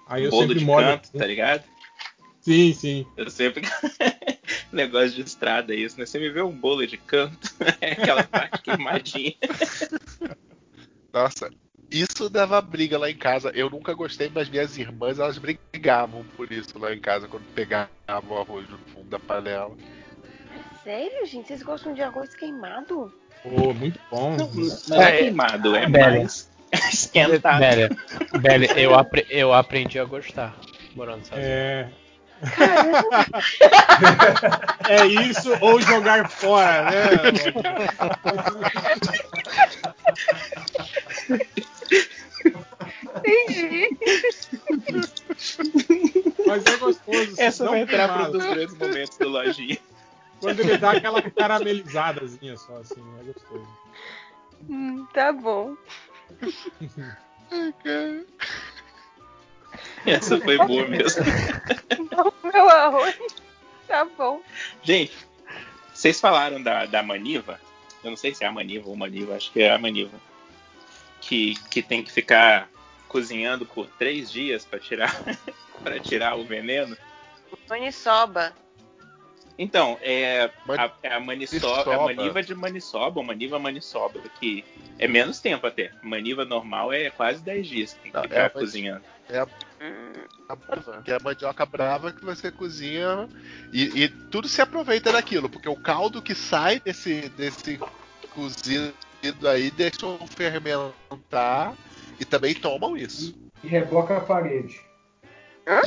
Aí 0.07 0.23
eu 0.25 0.29
Bolo 0.29 0.41
sempre 0.43 0.59
de 0.59 0.65
molho. 0.65 0.87
canto, 0.87 1.11
tá 1.17 1.25
ligado? 1.25 1.63
Sim, 2.41 2.73
sim. 2.73 3.05
Eu 3.15 3.29
sempre. 3.29 3.61
Negócio 4.71 5.11
de 5.11 5.21
estrada, 5.21 5.73
isso, 5.73 5.99
né? 5.99 6.05
Você 6.05 6.19
me 6.19 6.29
vê 6.29 6.41
um 6.41 6.51
bolo 6.51 6.85
de 6.85 6.97
canto, 6.97 7.37
é 7.79 7.91
aquela 7.93 8.23
parte 8.23 8.61
queimadinha. 8.61 9.35
Nossa, 11.13 11.49
isso 11.89 12.29
dava 12.29 12.59
briga 12.61 12.97
lá 12.97 13.09
em 13.09 13.17
casa. 13.17 13.51
Eu 13.53 13.69
nunca 13.69 13.93
gostei, 13.93 14.31
mas 14.33 14.49
minhas 14.49 14.77
irmãs 14.77 15.19
elas 15.19 15.37
brigavam 15.37 16.23
por 16.35 16.51
isso 16.51 16.77
lá 16.79 16.93
em 16.93 16.99
casa 16.99 17.27
quando 17.27 17.43
pegavam 17.53 17.89
o 18.29 18.37
arroz 18.37 18.67
no 18.69 18.77
fundo 18.77 19.09
da 19.09 19.19
panela. 19.19 19.75
Sério, 20.83 21.25
gente? 21.25 21.47
Vocês 21.47 21.63
gostam 21.63 21.93
de 21.93 22.01
arroz 22.01 22.33
queimado? 22.33 23.13
Pô, 23.43 23.73
muito 23.73 23.99
bom. 24.09 24.37
Não 24.87 25.01
é 25.01 25.17
queimado, 25.17 25.75
é 25.75 25.85
Velho. 25.87 26.19
mais 26.19 26.49
esquentado. 26.93 27.63
Eu, 28.77 28.95
apre- 28.95 29.27
eu 29.29 29.53
aprendi 29.53 29.99
a 29.99 30.05
gostar 30.05 30.55
morando 30.95 31.25
sozinho. 31.25 31.45
É. 31.47 31.87
é 34.89 35.05
isso 35.05 35.55
ou 35.61 35.79
jogar 35.79 36.27
fora, 36.29 36.89
né? 36.89 37.01
Entendi. 43.25 43.89
Mas 46.45 46.65
é 46.65 46.77
gostoso. 46.77 47.33
Essa 47.37 47.63
não 47.63 47.71
vai 47.71 47.81
entrar 47.81 48.07
para 48.07 48.29
um 48.29 48.31
dos 48.31 48.45
grandes 48.45 48.77
momentos 48.77 49.17
do 49.17 49.29
lojinha. 49.29 49.77
Quando 50.41 50.59
ele 50.59 50.77
dá 50.77 50.91
aquela 50.91 51.21
caramelizadazinha 51.21 52.57
só, 52.57 52.77
assim, 52.77 53.01
é 53.19 53.23
gostoso. 53.23 53.67
Hum, 54.69 55.05
tá 55.13 55.31
bom. 55.31 55.77
Essa 60.05 60.39
foi 60.41 60.57
boa 60.57 60.87
mesmo. 60.87 61.23
Não, 62.11 62.33
meu 62.51 62.69
arroz. 62.69 63.17
Tá 63.87 64.05
bom. 64.17 64.41
Gente, 64.83 65.13
vocês 65.93 66.19
falaram 66.19 66.61
da, 66.61 66.85
da 66.85 67.03
Maniva. 67.03 67.59
Eu 68.03 68.09
não 68.09 68.17
sei 68.17 68.33
se 68.33 68.43
é 68.43 68.47
a 68.47 68.51
Maniva 68.51 68.89
ou 68.89 68.95
Maniva, 68.95 69.35
acho 69.35 69.51
que 69.51 69.61
é 69.61 69.71
a 69.71 69.77
Maniva. 69.77 70.19
Que, 71.19 71.53
que 71.69 71.83
tem 71.83 72.03
que 72.03 72.11
ficar 72.11 72.67
cozinhando 73.07 73.65
por 73.65 73.87
três 73.99 74.31
dias 74.31 74.65
para 74.65 74.79
tirar, 74.79 75.13
pra 75.83 75.99
tirar 75.99 76.35
o 76.35 76.43
veneno. 76.43 76.97
Maniçoba. 77.69 78.53
Então, 79.57 79.97
é 80.01 80.49
Man- 80.65 80.75
a, 80.77 80.91
é 81.03 81.13
a 81.13 81.19
maniçoba, 81.19 81.67
Maniçoba. 81.75 81.95
a 81.95 82.05
maniva 82.05 82.43
de 82.43 82.55
maniçoba, 82.55 83.19
ou 83.19 83.25
maniva 83.25 83.59
maniçoba, 83.59 84.19
que 84.39 84.63
é 84.97 85.07
menos 85.07 85.39
tempo 85.39 85.67
até. 85.67 85.91
Maniva 86.01 86.45
normal 86.45 86.91
é 86.93 87.09
quase 87.09 87.41
10 87.43 87.67
dias 87.67 87.93
que 87.93 87.99
tem 88.01 88.11
que 88.11 88.17
Não, 88.17 88.23
ficar 88.23 88.35
é, 88.45 88.49
cozinhando. 88.49 89.03
Hum, 89.81 90.11
A- 90.49 91.01
Que 91.03 91.11
é 91.11 91.15
a 91.15 91.19
mandioca 91.19 91.65
brava 91.65 92.11
que 92.11 92.23
você 92.25 92.51
cozinha 92.51 93.27
e, 93.71 94.03
e 94.03 94.09
tudo 94.09 94.47
se 94.47 94.61
aproveita 94.61 95.11
daquilo, 95.11 95.49
porque 95.49 95.69
o 95.69 95.75
caldo 95.75 96.21
que 96.21 96.35
sai 96.35 96.79
desse, 96.79 97.29
desse 97.29 97.79
cozido 98.33 98.93
aí 99.47 99.69
deixa 99.71 100.05
o 100.05 100.27
fermentar 100.27 101.73
e 102.19 102.25
também 102.25 102.53
tomam 102.53 102.97
isso. 102.97 103.35
E 103.63 103.67
reboca 103.67 104.17
a 104.17 104.21
parede. 104.21 104.81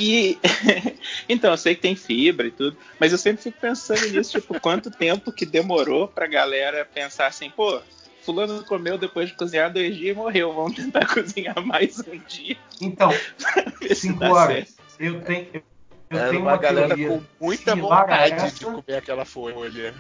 E 0.01 0.39
então, 1.29 1.51
eu 1.51 1.57
sei 1.57 1.75
que 1.75 1.83
tem 1.83 1.97
fibra 1.97 2.47
e 2.47 2.51
tudo, 2.51 2.77
mas 2.99 3.13
eu 3.13 3.19
sempre 3.19 3.43
fico 3.43 3.59
pensando 3.61 4.07
nisso, 4.09 4.33
tipo, 4.33 4.59
quanto 4.61 4.91
tempo 4.91 5.33
que 5.33 5.45
demorou 5.45 6.09
pra 6.09 6.27
galera 6.27 6.85
pensar 6.85 7.27
assim, 7.27 7.51
pô, 7.51 7.81
fulano 8.23 8.65
comeu 8.65 8.97
depois 8.97 9.29
de 9.29 9.35
cozinhar 9.35 9.73
dois 9.73 9.97
dias 9.97 10.17
e 10.17 10.19
morreu, 10.19 10.53
vamos 10.53 10.75
tentar 10.77 11.07
cozinhar 11.13 11.61
mais 11.65 11.99
um 12.07 12.19
dia. 12.29 12.57
Então, 12.81 13.11
ver 13.81 13.95
se 13.95 14.09
5 14.09 14.19
dá 14.21 14.31
horas. 14.33 14.69
certo. 14.69 14.75
Eu 14.99 15.21
tenho, 15.23 15.49
eu, 15.53 15.63
eu 16.11 16.19
Era 16.19 16.29
tenho 16.31 16.43
uma 16.43 16.53
uma 16.53 16.57
galera 16.59 16.89
teoria 16.89 17.09
com 17.09 17.23
muita 17.41 17.71
similar 17.73 17.99
a 18.01 18.03
vontade 18.23 18.29
de 18.37 18.65
essa. 18.65 18.65
comer 18.65 18.97
aquela 18.97 19.25
folha. 19.25 19.95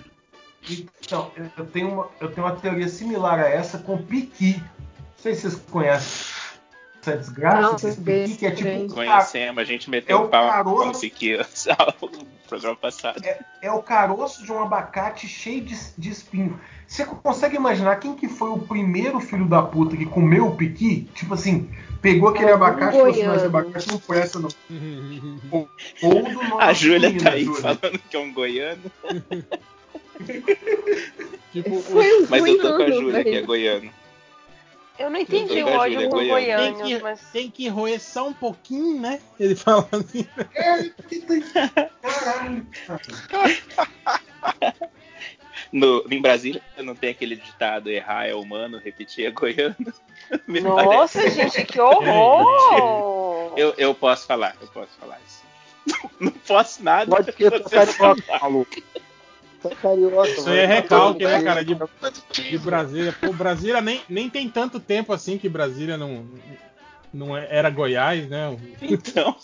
Então, 1.03 1.31
eu- 1.37 1.51
eu 1.59 1.67
tenho, 1.67 1.89
uma, 1.93 2.09
eu 2.21 2.31
tenho 2.33 2.47
uma 2.47 2.57
teoria 2.57 2.89
similar 2.89 3.39
a 3.41 3.49
essa 3.49 3.79
com 3.79 3.99
piqui. 4.03 4.55
Não 4.57 5.19
sei 5.19 5.35
se 5.35 5.43
vocês 5.43 5.63
conhecem 5.71 6.34
essa 7.11 7.17
desgraça 7.19 7.61
Não, 7.63 7.75
desse 7.77 8.01
piqui, 8.01 8.37
que 8.37 8.47
é 8.47 8.51
tipo. 8.51 8.69
bem. 8.69 8.89
Conhecemos, 8.89 9.59
a 9.61 9.65
gente 9.65 9.91
meteu 9.91 10.19
É 10.19 10.21
o 10.21 10.29
pau 10.29 10.49
caroço. 10.49 10.87
no 10.87 10.99
Piqui 11.01 11.37
no 11.37 12.27
programa 12.49 12.77
passado. 12.77 13.23
É 13.63 13.71
o 13.73 13.83
caroço 13.83 14.45
de 14.45 14.53
um 14.53 14.63
abacate 14.63 15.27
cheio 15.29 15.61
de, 15.63 15.77
de 15.97 16.11
espinho. 16.11 16.59
Você 16.87 17.05
consegue 17.05 17.57
imaginar 17.57 17.97
quem 17.97 18.15
que 18.15 18.29
foi 18.29 18.51
o 18.51 18.59
primeiro 18.59 19.19
filho 19.19 19.47
da 19.47 19.63
puta 19.63 19.97
que 19.97 20.05
comeu 20.07 20.47
o 20.49 20.57
piqui? 20.57 21.09
Tipo 21.15 21.35
assim, 21.35 21.69
pegou 22.03 22.29
aquele 22.29 22.51
Algum 22.53 22.65
abacate 22.65 22.95
e 22.95 22.99
falou 22.99 23.11
assim, 23.11 23.23
mas 23.25 23.37
goiano. 23.43 23.59
abacate 23.59 23.89
não 23.89 23.99
presta 23.99 24.39
não. 24.39 24.49
Ou, 25.51 25.69
ou 26.03 26.23
do 26.23 26.33
nosso 26.35 26.59
A 26.61 26.73
Júlia 26.75 27.19
tá 27.19 27.31
aí 27.31 27.45
Júlia. 27.45 27.61
falando 27.63 27.99
que 28.11 28.17
é 28.17 28.19
um 28.21 28.33
goiano, 28.33 28.83
Tipo, 31.53 31.81
Foi 31.81 32.23
um 32.23 32.27
mas 32.29 32.45
eu 32.47 32.61
tô 32.61 32.77
com 32.77 32.83
a 32.83 32.91
Júlia, 32.91 33.25
que 33.25 33.35
é 33.37 33.43
goiano. 33.43 33.91
Eu 34.99 35.11
não 35.11 35.19
entendi 35.19 35.59
Eu 35.59 35.67
o 35.67 35.71
ódio 35.73 36.03
com 36.09 36.11
Goiânia. 36.11 36.57
goiânios, 36.57 36.79
Tem 36.79 36.87
que, 36.97 37.03
mas. 37.03 37.21
tem 37.33 37.51
que 37.51 37.69
roer 37.69 38.01
só 38.01 38.29
um 38.29 38.33
pouquinho, 38.33 39.01
né? 39.01 39.21
Ele 39.41 39.57
fala 39.57 39.89
assim. 39.93 40.27
É, 40.55 40.91
Caralho, 42.01 42.67
cara. 43.29 44.75
No, 45.73 46.05
em 46.11 46.21
Brasília 46.21 46.63
não 46.79 46.95
tem 46.95 47.11
aquele 47.11 47.35
ditado 47.37 47.91
errar 47.91 48.27
é 48.27 48.35
humano, 48.35 48.79
repetir 48.79 49.27
é 49.27 49.31
goiano. 49.31 49.75
Me 50.47 50.61
Nossa, 50.61 51.19
parece. 51.19 51.31
gente, 51.35 51.65
que 51.65 51.81
horror! 51.81 53.53
Eu, 53.59 53.73
eu 53.77 53.95
posso 53.95 54.27
falar, 54.27 54.57
eu 54.61 54.67
posso 54.69 54.91
falar 54.99 55.19
isso. 55.25 55.45
Não 56.19 56.33
posso 56.33 56.83
nada. 56.83 57.09
Pode 57.09 57.31
que 57.33 57.49
tá 57.49 57.59
você 57.59 57.77
carioca. 59.71 60.17
Tá 60.17 60.23
carioca. 60.23 60.29
Isso 60.31 60.49
aí 60.51 60.59
é 60.59 60.67
recalque, 60.67 61.25
né, 61.25 61.43
cara? 61.43 61.65
De, 61.65 61.77
de 62.51 62.59
Brasília. 62.59 63.15
Pô, 63.21 63.33
Brasília 63.33 63.81
nem, 63.81 64.01
nem 64.09 64.29
tem 64.31 64.49
tanto 64.49 64.79
tempo 64.81 65.13
assim 65.13 65.39
que 65.39 65.49
Brasília 65.49 65.97
não, 65.97 66.25
não 67.13 67.37
é- 67.37 67.47
era 67.51 67.71
Goiás, 67.71 68.29
né? 68.29 68.57
Então, 68.83 69.37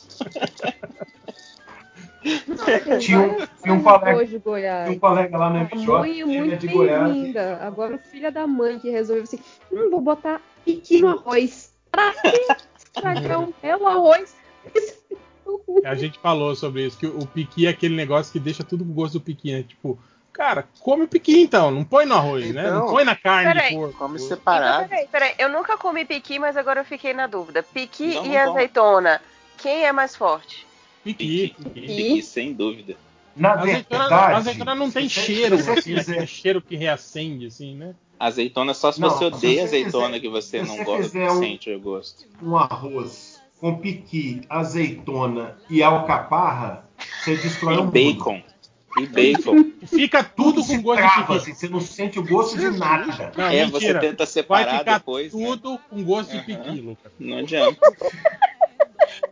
Tinha 3.01 3.19
um- 3.19 3.37
tinha 3.63 3.75
um 3.75 3.83
colega- 3.83 4.27
de 4.27 4.39
Goiás. 4.39 4.85
Tinha 4.85 4.97
um 4.97 5.01
colega 5.01 5.39
lá 5.39 5.49
no 5.51 5.57
MJ, 5.61 5.99
mãe 6.01 6.21
é 6.21 6.25
muito 6.25 6.53
é 6.53 6.57
de 6.57 6.69
Goiás. 6.69 7.05
bem-vinda. 7.13 7.57
Agora 7.63 7.95
o 7.95 7.99
filho 7.99 8.31
da 8.31 8.47
mãe 8.47 8.79
que 8.79 8.91
resolveu 8.91 9.23
assim: 9.25 9.39
hum, 9.73 9.89
vou 9.91 10.01
botar 10.03 10.41
piqui 10.65 11.01
no 11.01 11.09
arroz. 11.09 11.73
Pra 11.91 12.13
quê? 12.21 12.47
Estragão, 12.77 13.55
é 13.63 13.75
o 13.75 13.87
arroz. 13.87 14.37
A 15.85 15.95
gente 15.95 16.19
falou 16.19 16.55
sobre 16.55 16.87
isso, 16.87 16.99
que 16.99 17.07
o 17.07 17.27
piqui 17.27 17.67
é 17.67 17.71
aquele 17.71 17.95
negócio 17.95 18.33
que 18.33 18.39
deixa 18.41 18.63
tudo 18.65 18.85
com 18.85 18.93
gosto 18.93 19.15
do 19.15 19.21
piqui, 19.21 19.53
né? 19.53 19.63
Tipo, 19.63 19.99
cara, 20.33 20.67
come 20.81 21.05
o 21.05 21.09
piqui 21.09 21.41
então, 21.41 21.71
não 21.71 21.85
põe 21.85 22.05
no 22.07 22.15
arroz, 22.15 22.53
né? 22.53 22.71
Não 22.71 22.79
Então, 22.79 22.91
põe 22.91 23.05
na 23.05 23.17
carne 23.17 23.53
peraí. 23.53 23.71
de 23.71 23.75
porco. 23.77 23.99
Come 23.99 24.17
Então, 24.17 24.29
separado. 24.29 24.89
peraí, 24.89 25.07
peraí. 25.09 25.35
Eu 25.39 25.49
nunca 25.49 25.77
comi 25.79 26.05
piqui, 26.05 26.39
mas 26.39 26.57
agora 26.57 26.81
eu 26.81 26.85
fiquei 26.85 27.13
na 27.15 27.27
dúvida. 27.27 27.63
Piqui 27.63 28.15
Não, 28.15 28.27
e 28.27 28.29
não 28.31 28.51
azeitona, 28.53 29.21
quem 29.59 29.85
é 29.85 29.93
mais 29.93 30.15
forte? 30.17 30.67
Piqui. 31.05 31.55
piqui, 31.57 31.71
piqui. 31.71 31.87
piqui, 31.87 32.23
sem 32.23 32.53
dúvida. 32.53 32.95
Na 33.37 33.51
A 33.53 33.61
azeitona, 33.61 34.09
verdade, 34.09 34.35
azeitona 34.35 34.75
não 34.75 34.91
tem 34.91 35.09
cheiro, 35.09 35.55
assim, 35.55 35.75
quiser- 35.81 36.01
aquele 36.13 36.27
cheiro 36.27 36.61
que 36.61 36.77
reacende, 36.77 37.47
assim, 37.47 37.75
né? 37.77 37.95
Azeitona 38.19 38.75
só 38.75 38.93
se 38.93 39.01
Não, 39.01 39.09
você 39.09 39.25
odeia 39.25 39.65
azeitona 39.65 40.07
quiser- 40.09 40.21
que 40.21 40.29
você 40.29 40.59
não 40.63 40.77
você 40.77 40.85
gosta, 40.85 41.19
um- 41.19 41.39
sente 41.39 41.71
o 41.71 41.81
gosto. 41.81 42.27
um 42.43 42.55
arroz 42.57 43.30
com 43.61 43.77
piqui, 43.79 44.41
azeitona 44.49 45.57
e 45.69 45.83
alcaparra, 45.83 46.89
você 47.23 47.37
destrói 47.37 47.75
E 47.75 47.79
um 47.79 47.81
mundo. 47.85 47.93
bacon. 47.93 48.43
E 48.99 49.07
bacon. 49.07 49.71
Fica 49.87 50.25
tudo 50.25 50.63
se 50.63 50.77
com 50.77 50.83
gosto 50.83 50.99
trava, 51.01 51.21
de 51.21 51.27
piqui. 51.27 51.37
assim, 51.37 51.55
você 51.55 51.69
não 51.69 51.81
sente 51.81 52.19
o 52.19 52.27
gosto 52.27 52.59
de 52.59 52.71
nada. 52.71 53.33
Não, 53.37 53.45
é, 53.47 53.65
você 53.67 53.73
mentira. 53.93 54.01
tenta 54.01 54.17
Vai 54.25 54.27
separar 54.27 54.79
ficar 54.81 54.99
depois, 54.99 55.33
né? 55.33 55.45
tudo 55.47 55.79
com 55.89 56.03
gosto 56.03 56.31
de 56.31 56.37
Aham. 56.39 56.45
piqui, 56.47 56.81
Lucas. 56.81 57.13
Não 57.19 57.39
adianta. 57.39 57.79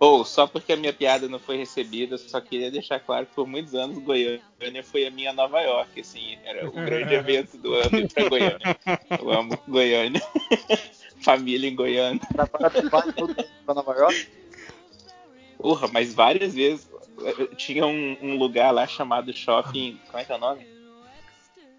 Ou, 0.00 0.24
só 0.24 0.46
porque 0.46 0.72
a 0.72 0.76
minha 0.76 0.92
piada 0.92 1.28
não 1.28 1.38
foi 1.40 1.56
recebida, 1.56 2.14
eu 2.14 2.18
só 2.18 2.40
queria 2.40 2.70
deixar 2.70 3.00
claro 3.00 3.26
que 3.26 3.34
por 3.34 3.46
muitos 3.48 3.74
anos 3.74 3.98
Goiânia 3.98 4.84
foi 4.84 5.06
a 5.06 5.10
minha 5.10 5.32
Nova 5.32 5.60
York, 5.60 6.00
assim, 6.00 6.36
era 6.44 6.68
o 6.68 6.72
grande 6.72 7.14
evento 7.14 7.56
do 7.56 7.74
ano 7.74 8.08
pra 8.08 8.28
Goiânia. 8.28 8.76
Eu 9.18 9.30
amo 9.30 9.58
Goiânia. 9.66 10.22
Família 11.20 11.68
em 11.68 11.74
Goiânia. 11.74 12.20
Vai 12.90 13.12
todo 13.12 13.34
pra 13.64 13.74
Nova 13.74 13.94
York. 13.94 14.28
Porra, 15.58 15.88
mas 15.88 16.14
várias 16.14 16.54
vezes 16.54 16.88
eh, 17.22 17.48
tinha 17.56 17.86
um, 17.86 18.16
um 18.22 18.38
lugar 18.38 18.70
lá 18.70 18.86
chamado 18.86 19.32
Shopping. 19.32 19.98
Como 20.06 20.18
é 20.18 20.24
que 20.24 20.32
é 20.32 20.36
o 20.36 20.38
nome? 20.38 20.66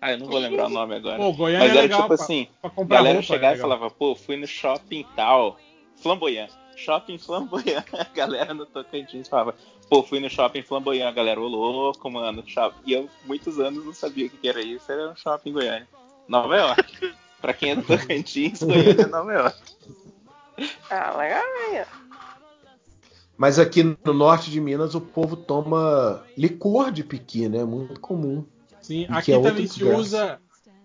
Ah, 0.02 0.12
eu 0.12 0.18
não 0.18 0.28
vou 0.28 0.40
lembrar 0.40 0.68
o 0.68 0.70
nome 0.70 0.96
agora. 0.96 1.18
Pô, 1.18 1.34
Goiânia 1.34 1.60
Mas 1.60 1.70
é 1.70 1.74
era 1.74 1.82
legal 1.82 2.02
tipo 2.02 2.14
assim, 2.14 2.48
pra 2.62 2.72
a 2.78 2.84
galera 2.84 3.16
roupa, 3.16 3.28
chegava 3.28 3.56
é 3.56 3.58
e 3.58 3.62
falava, 3.62 3.90
pô, 3.90 4.16
fui 4.16 4.38
no 4.38 4.48
shopping 4.48 5.06
tal, 5.16 5.58
flamboyant. 5.98 6.50
Shopping 6.76 7.18
flamboyant. 7.18 7.84
A 7.92 8.06
galera 8.16 8.54
no 8.54 8.66
Tocantins 8.66 9.28
falava, 9.28 9.54
pô, 9.90 10.02
fui 10.02 10.22
no 10.22 10.30
shopping 10.30 10.62
flamboyant. 10.62 11.08
A 11.08 11.12
galera, 11.12 11.40
ô 11.40 11.48
louco, 11.48 12.10
mano, 12.10 12.44
shopping. 12.48 12.80
E 12.86 12.94
eu, 12.94 13.10
muitos 13.26 13.60
anos, 13.60 13.84
não 13.84 13.94
sabia 13.94 14.28
o 14.28 14.30
que 14.30 14.48
era 14.48 14.62
isso. 14.62 14.90
Era 14.90 15.12
um 15.12 15.16
shopping 15.16 15.52
Goiânia. 15.52 15.88
Nova 16.28 16.56
York. 16.56 17.14
pra 17.42 17.54
quem 17.54 17.72
é 17.72 17.76
do 17.76 17.84
Tocantins, 17.84 18.62
Goiânia 18.64 19.04
é 19.04 19.08
Nova 19.08 19.34
York. 19.34 19.58
Ah, 20.90 21.18
legal. 21.18 21.44
aí. 21.44 21.86
Mas 23.38 23.58
aqui 23.58 23.84
no 24.04 24.14
norte 24.14 24.52
de 24.52 24.60
Minas 24.60 24.96
o 24.96 25.00
povo 25.00 25.38
toma 25.38 26.26
licor 26.38 26.92
de 26.92 27.04
piqui, 27.04 27.48
né? 27.48 27.64
Muito 27.64 28.00
comum. 28.00 28.44
Sim, 28.82 29.06
aqui 29.10 29.32
é 29.32 29.42
também 29.42 29.66
se 29.66 29.84
usa. 29.84 30.42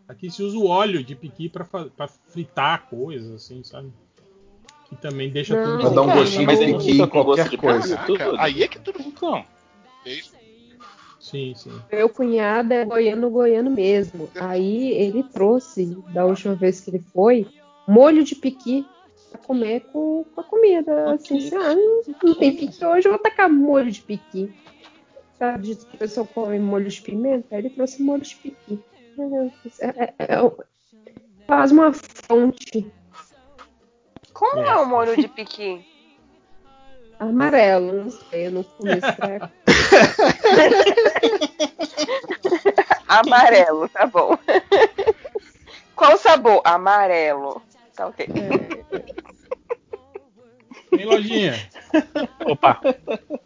Aqui 0.07 0.31
se 0.31 0.43
usa 0.43 0.57
o 0.57 0.67
óleo 0.67 1.03
de 1.03 1.17
piqui 1.17 1.49
pra 1.49 1.67
fritar 2.29 2.87
coisas, 2.87 3.35
assim, 3.35 3.65
sabe? 3.65 3.93
Que 4.89 4.95
também 4.95 5.31
deixa 5.31 5.57
Não, 5.57 5.65
tudo. 5.65 5.81
Pra 5.81 5.89
dar 5.91 6.03
um 6.03 6.13
gostinho 6.13 6.47
Mas 6.47 6.59
de 6.61 6.67
piqui 6.67 7.07
qualquer 7.09 7.49
de 7.49 7.57
coisa. 7.57 7.97
carne, 7.97 8.19
tudo. 8.19 8.39
Aí 8.39 8.63
é 8.63 8.69
que 8.69 8.79
tudo. 8.79 9.01
Então, 9.01 9.45
Sim, 11.25 11.55
sim. 11.55 11.73
Meu 11.91 12.11
cunhado 12.11 12.75
é 12.75 12.85
goiano, 12.85 13.31
goiano 13.31 13.71
mesmo. 13.71 14.29
Aí 14.39 14.93
ele 14.93 15.23
trouxe, 15.23 15.97
da 16.09 16.27
última 16.27 16.55
vez 16.55 16.83
que 16.83 16.91
ele 16.91 17.03
foi, 17.15 17.47
molho 17.89 18.23
de 18.23 18.37
piqui 18.37 18.87
pra 19.31 19.41
comer 19.41 19.81
com, 19.91 20.23
com 20.35 20.41
a 20.43 20.45
comida. 20.45 21.13
Assim, 21.13 21.39
assim, 21.39 21.57
ah, 21.57 21.75
não, 21.75 22.35
tem 22.35 22.55
piqui 22.55 22.85
hoje, 22.85 23.09
eu 23.09 23.13
vou 23.13 23.19
tacar 23.19 23.49
molho 23.49 23.91
de 23.91 24.03
piqui. 24.03 24.55
Sabe, 25.39 25.63
diz 25.63 25.83
que 25.85 25.97
o 25.97 25.99
pessoal 25.99 26.27
come 26.27 26.59
molho 26.59 26.91
de 26.91 27.01
pimenta, 27.01 27.47
aí 27.53 27.63
ele 27.63 27.71
trouxe 27.71 28.03
molho 28.03 28.23
de 28.23 28.37
piqui. 28.37 28.79
É, 29.81 29.89
é- 29.89 30.15
é- 30.19 30.53
faz 31.47 31.73
uma 31.73 31.91
fonte 31.93 32.93
Como 34.35 34.61
é 34.61 34.77
o 34.77 34.85
molho 34.85 35.17
de 35.17 35.29
piqui? 35.29 35.83
amarelo, 37.19 37.93
não 37.95 38.11
sei, 38.11 38.49
eu 38.49 38.53
não 38.53 38.63
comi 38.63 38.93
esse 38.99 39.17
treco. 39.17 39.49
Amarelo, 43.09 43.89
tá 43.89 44.07
bom. 44.07 44.37
Qual 45.95 46.15
o 46.15 46.19
sabor? 46.19 46.61
Amarelo. 46.65 47.63
Tá 47.95 48.09
ok. 48.09 48.27
Tem 50.91 51.05
lojinha. 51.05 51.55
Opa. 52.47 52.81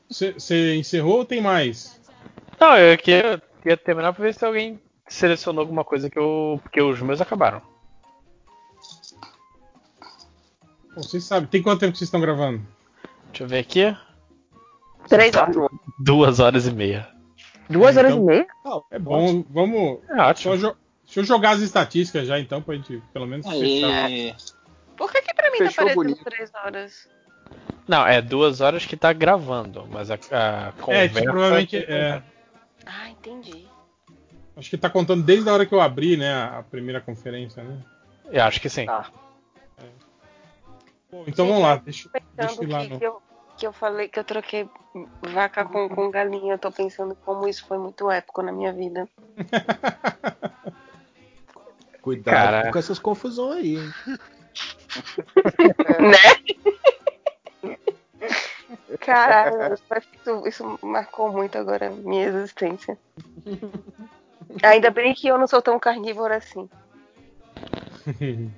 Você 0.08 0.76
encerrou 0.76 1.18
ou 1.18 1.24
tem 1.24 1.40
mais? 1.40 2.00
Não, 2.58 2.76
eu 2.76 2.96
queria, 2.98 3.42
queria 3.62 3.76
terminar 3.76 4.12
pra 4.12 4.24
ver 4.24 4.34
se 4.34 4.44
alguém 4.44 4.80
selecionou 5.06 5.60
alguma 5.60 5.84
coisa 5.84 6.10
que 6.10 6.18
eu. 6.18 6.58
Porque 6.62 6.80
os 6.80 7.00
meus 7.00 7.20
acabaram. 7.20 7.62
Bom, 10.94 11.02
Vocês 11.02 11.24
sabem, 11.24 11.48
tem 11.48 11.62
quanto 11.62 11.80
tempo 11.80 11.92
que 11.92 11.98
vocês 11.98 12.08
estão 12.08 12.20
gravando? 12.20 12.62
Deixa 13.28 13.44
eu 13.44 13.48
ver 13.48 13.58
aqui. 13.58 13.96
Três 15.08 15.34
horas. 15.34 15.56
Duas 15.98 16.40
horas 16.40 16.66
e 16.66 16.72
meia. 16.72 17.08
Duas 17.68 17.96
horas 17.96 18.12
Então- 18.12 18.24
e 18.24 18.26
meia? 18.26 18.46
É 18.90 18.98
bom, 18.98 19.44
vamos. 19.50 19.98
É 20.08 20.20
ótimo. 20.22 20.56
Só 20.58 20.68
jo- 20.70 20.76
Deixa 21.04 21.20
eu 21.20 21.24
jogar 21.24 21.50
as 21.52 21.60
estatísticas 21.60 22.26
já 22.28 22.38
então, 22.38 22.60
pra 22.60 22.74
gente 22.74 23.02
pelo 23.14 23.26
menos 23.26 23.46
fechar. 23.46 24.04
aí. 24.04 24.34
Por 24.96 25.10
que, 25.10 25.22
que 25.22 25.32
pra 25.34 25.50
mim 25.50 25.58
Fechou 25.58 25.70
tá 25.70 25.82
parecendo 25.94 26.02
bonito. 26.04 26.24
três 26.24 26.52
horas? 26.54 27.08
Não, 27.86 28.06
é 28.06 28.20
duas 28.20 28.60
horas 28.60 28.84
que 28.84 28.94
tá 28.96 29.10
gravando, 29.14 29.86
mas 29.90 30.10
a, 30.10 30.14
a 30.14 30.68
É, 30.68 30.72
conversa. 30.82 31.14
tipo, 31.20 31.32
provavelmente. 31.32 31.76
é, 31.78 32.22
Ah, 32.84 33.08
entendi. 33.08 33.66
acho 34.54 34.68
que 34.68 34.76
tá 34.76 34.90
contando 34.90 35.22
desde 35.22 35.48
a 35.48 35.52
hora 35.54 35.64
que 35.64 35.74
eu 35.74 35.80
abri, 35.80 36.18
né? 36.18 36.30
A 36.34 36.62
primeira 36.70 37.00
conferência, 37.00 37.62
né? 37.64 37.78
Eu 38.30 38.42
acho 38.44 38.60
que 38.60 38.68
sim. 38.68 38.84
Tá. 38.84 39.10
Bom, 41.10 41.24
então 41.26 41.46
Gente, 41.46 41.54
vamos 41.54 41.62
lá. 41.62 41.76
Deixa, 41.76 42.10
deixa 42.34 42.56
eu 42.62 42.64
ir 42.64 42.66
lá 42.70 42.82
que, 42.84 42.88
no. 42.94 42.98
eu, 43.02 43.22
que 43.58 43.66
eu 43.66 43.72
falei 43.72 44.08
que 44.08 44.18
eu 44.18 44.24
troquei 44.24 44.68
vaca 45.32 45.64
com, 45.64 45.88
com 45.88 46.10
galinha, 46.10 46.54
eu 46.54 46.58
tô 46.58 46.70
pensando 46.70 47.16
como 47.24 47.48
isso 47.48 47.66
foi 47.66 47.76
muito 47.76 48.08
épico 48.10 48.40
na 48.40 48.52
minha 48.52 48.72
vida. 48.72 49.08
Cuidado 52.00 52.34
Cara. 52.34 52.72
com 52.72 52.78
essas 52.78 52.98
confusões 52.98 53.58
aí. 53.58 53.76
hein? 53.76 53.92
né? 56.00 56.18
Caralho, 59.00 59.74
isso, 59.74 60.46
isso 60.46 60.78
marcou 60.82 61.30
muito 61.32 61.58
agora 61.58 61.88
a 61.88 61.90
minha 61.90 62.26
existência. 62.26 62.96
Ainda 64.62 64.90
bem 64.90 65.12
que 65.14 65.26
eu 65.28 65.36
não 65.36 65.46
sou 65.46 65.60
tão 65.60 65.78
carnívora 65.78 66.36
assim. 66.36 66.70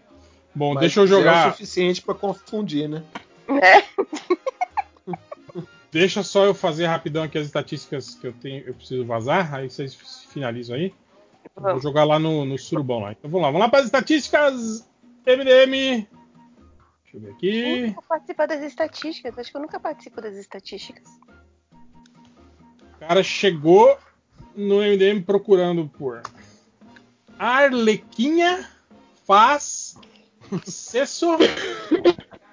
Bom, 0.54 0.74
Mas 0.74 0.80
deixa 0.80 1.00
eu 1.00 1.06
já 1.06 1.14
É 1.14 1.18
o 1.18 1.22
jogar. 1.22 1.52
suficiente 1.52 2.02
pra 2.02 2.14
confundir, 2.14 2.88
né? 2.88 3.02
Né? 3.48 3.82
Deixa 5.92 6.22
só 6.22 6.44
eu 6.44 6.54
fazer 6.54 6.86
rapidão 6.86 7.24
aqui 7.24 7.36
as 7.36 7.46
estatísticas 7.46 8.14
que 8.14 8.26
eu 8.26 8.32
tenho, 8.32 8.64
eu 8.66 8.74
preciso 8.74 9.04
vazar, 9.04 9.54
aí 9.54 9.68
vocês 9.68 9.94
finalizam 10.28 10.76
aí. 10.76 10.94
Eu 11.56 11.62
Vou 11.62 11.80
jogar 11.80 12.04
lá 12.04 12.18
no, 12.18 12.44
no 12.44 12.56
surubão 12.56 13.00
lá. 13.00 13.12
Então 13.12 13.30
vamos 13.30 13.44
lá, 13.44 13.50
vamos 13.50 13.64
lá 13.64 13.68
para 13.68 13.80
as 13.80 13.86
estatísticas 13.86 14.88
MDM. 15.26 16.06
Deixa 17.02 17.16
eu 17.16 17.20
ver 17.20 17.30
aqui. 17.32 17.86
Nunca 17.88 18.02
participar 18.02 18.46
das 18.46 18.62
estatísticas. 18.62 19.38
Acho 19.38 19.50
que 19.50 19.56
eu 19.56 19.62
nunca 19.62 19.80
participo 19.80 20.20
das 20.20 20.36
estatísticas. 20.36 21.08
O 22.94 22.98
cara 23.00 23.22
chegou 23.22 23.98
no 24.54 24.76
MDM 24.76 25.22
procurando 25.22 25.88
por 25.88 26.22
Arlequinha 27.38 28.68
faz 29.26 29.96
Cesso 30.66 31.36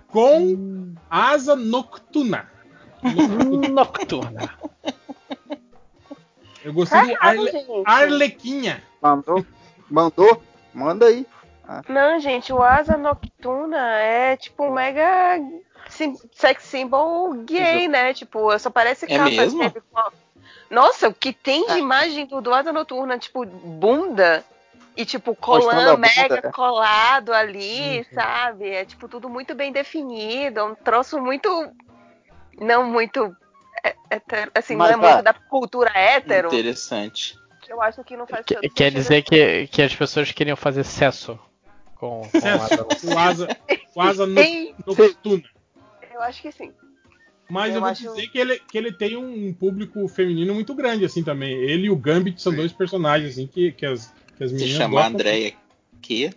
com 0.08 0.94
asa 1.10 1.56
nocturna. 1.56 2.57
Nocturna. 3.72 4.58
Eu 6.64 6.74
gostei 6.74 7.00
do 7.02 7.16
Caralho, 7.16 7.42
Arle... 7.42 7.52
gente. 7.52 7.84
Arlequinha. 7.86 8.84
Mandou? 9.02 9.46
Mandou? 9.90 10.44
Manda 10.74 11.06
aí. 11.06 11.26
Não, 11.88 12.20
gente, 12.20 12.54
o 12.54 12.64
Asa 12.64 12.98
Nocturna 12.98 14.00
é 14.00 14.38
tipo 14.38 14.66
um 14.66 14.72
mega 14.72 15.40
sim- 15.90 16.18
sex 16.34 16.64
symbol 16.64 17.34
gay, 17.44 17.88
né? 17.88 18.14
Tipo, 18.14 18.58
só 18.58 18.70
parece 18.70 19.06
É 19.06 19.18
capa 19.18 19.30
mesmo? 19.30 19.74
Nossa, 20.70 21.10
o 21.10 21.14
que 21.14 21.34
tem 21.34 21.66
de 21.68 21.78
imagem 21.78 22.26
do, 22.26 22.42
do 22.42 22.54
Asa 22.54 22.72
Noturna, 22.72 23.18
tipo, 23.18 23.46
bunda 23.46 24.44
e 24.96 25.06
tipo 25.06 25.36
colã 25.36 25.96
mega 25.96 26.40
é. 26.44 26.52
colado 26.52 27.34
ali, 27.34 28.06
sabe? 28.14 28.70
É 28.70 28.84
tipo 28.84 29.08
tudo 29.08 29.30
muito 29.30 29.54
bem 29.54 29.72
definido, 29.72 30.60
é 30.60 30.64
um 30.64 30.76
troço 30.76 31.22
muito 31.22 31.50
não 32.60 32.86
muito 32.90 33.36
é- 33.84 33.96
hétero- 34.10 34.52
assim, 34.56 34.76
Mas, 34.76 34.92
não 34.92 34.98
é 34.98 35.02
muito 35.02 35.20
ah, 35.20 35.22
da 35.22 35.34
cultura 35.34 35.92
hétero. 35.96 36.48
Interessante. 36.48 37.38
que 37.62 37.72
Eu 37.72 37.82
acho 37.82 38.04
que 38.04 38.16
não 38.18 38.26
faz 38.28 38.46
Que- 38.46 38.56
tanto 38.56 38.70
quer 38.74 38.86
sentido. 38.92 39.02
dizer 39.02 39.22
que, 39.24 39.68
que 39.68 39.82
as 39.82 39.94
pessoas 39.96 40.32
queriam 40.32 40.56
fazer 40.56 40.84
sexo 40.84 41.38
com, 41.96 42.22
com 42.22 42.30
Cesso, 42.40 42.86
o 43.14 43.18
asa, 43.20 43.48
o 43.96 44.02
asa 44.02 44.26
no- 44.26 44.42
nocturna. 44.86 45.44
eu 46.14 46.22
acho 46.22 46.42
que 46.42 46.52
sim. 46.52 46.72
Mas 47.50 47.70
eu, 47.70 47.76
Eu 47.76 47.82
vou 47.82 47.90
acho- 47.90 48.04
dizer 48.04 48.28
que 48.28 48.38
ele, 48.38 48.60
que 48.60 48.78
ele 48.78 48.92
tem 48.92 49.16
um 49.16 49.54
público 49.54 50.06
feminino 50.10 50.54
muito 50.54 50.74
grande, 50.76 51.06
assim, 51.06 51.24
também. 51.24 51.52
Ele 51.54 51.88
e 51.88 51.90
o 51.90 51.96
Gambit 51.96 52.42
são 52.42 52.54
dois 52.54 52.74
personagens, 52.74 53.32
assim, 53.34 53.48
que, 53.48 53.72
que, 53.72 53.86
as, 53.86 54.14
que 54.38 54.44
as 54.44 54.50
Se 54.50 54.56
meninas 54.58 54.78
chamar 54.78 54.88
a 54.88 55.04
gostam. 55.04 55.14
Andréia 55.14 55.54
aqui. 55.98 56.30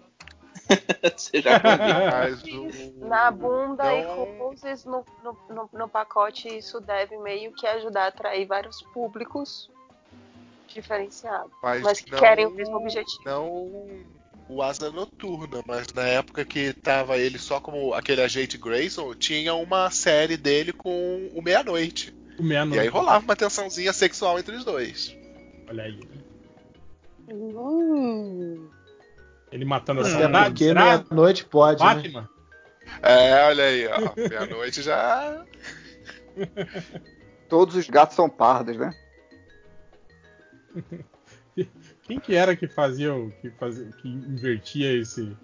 Você 1.17 1.41
já 1.43 1.59
combina. 1.61 2.11
Mas 2.11 2.43
o- 2.45 3.07
Na 3.07 3.31
bunda 3.31 3.93
e 3.95 4.03
não- 4.05 4.39
roses 4.39 4.85
no, 4.85 5.05
no, 5.23 5.37
no, 5.49 5.71
no 5.73 5.89
pacote, 5.89 6.49
isso 6.49 6.81
deve 6.81 7.17
meio 7.19 7.53
que 7.53 7.67
ajudar 7.67 8.05
a 8.05 8.09
atrair 8.09 8.47
vários 8.47 8.81
públicos 8.95 9.71
diferenciados. 10.69 11.51
Mas, 11.63 11.83
Mas 11.83 12.01
que 12.01 12.11
não- 12.13 12.19
querem 12.19 12.47
o 12.47 12.51
mesmo 12.51 12.77
objetivo. 12.77 13.23
Não 13.25 13.71
o 14.49 14.63
Asa 14.63 14.91
Noturna, 14.91 15.63
mas 15.67 15.87
na 15.93 16.03
época 16.07 16.45
que 16.45 16.73
tava 16.73 17.17
ele 17.17 17.39
só 17.39 17.61
como 17.61 17.95
aquele 17.95 18.21
agente 18.21 18.59
Grayson, 18.59 19.15
tinha 19.15 19.55
uma 19.55 19.89
série 19.91 20.37
dele 20.37 20.73
com 20.73 21.31
o 21.35 21.41
Meia-Noite. 21.41 22.13
O 22.39 22.43
meia-noite. 22.43 22.77
E 22.79 22.81
aí 22.81 22.89
rolava 22.89 23.25
uma 23.25 23.37
tensãozinha 23.37 23.93
sexual 23.93 24.39
entre 24.41 24.57
os 24.57 24.65
dois. 24.65 25.17
Olha 25.69 25.85
aí. 25.85 26.01
Hum. 27.29 28.69
Ele 29.53 29.65
matando 29.65 30.01
a 30.01 30.05
Até 30.05 30.13
saudade. 30.13 30.51
porque 30.51 30.65
será? 30.65 30.85
meia-noite 30.85 31.45
pode, 31.45 31.83
né? 31.83 31.95
Batman? 31.95 32.29
É, 33.03 33.47
olha 33.47 33.65
aí, 33.65 33.87
ó. 33.87 34.13
Meia-noite 34.17 34.83
já. 34.83 35.45
Todos 37.49 37.75
os 37.75 37.89
gatos 37.89 38.15
são 38.17 38.29
pardos, 38.29 38.77
né? 38.77 38.93
Quem 42.03 42.19
que 42.21 42.35
era 42.35 42.55
que 42.57 42.69
fazia 42.69 43.15
o. 43.15 43.31
que, 43.41 43.51
fazia, 43.51 43.87
que 44.01 44.09
invertia 44.09 44.93
esse, 44.93 45.37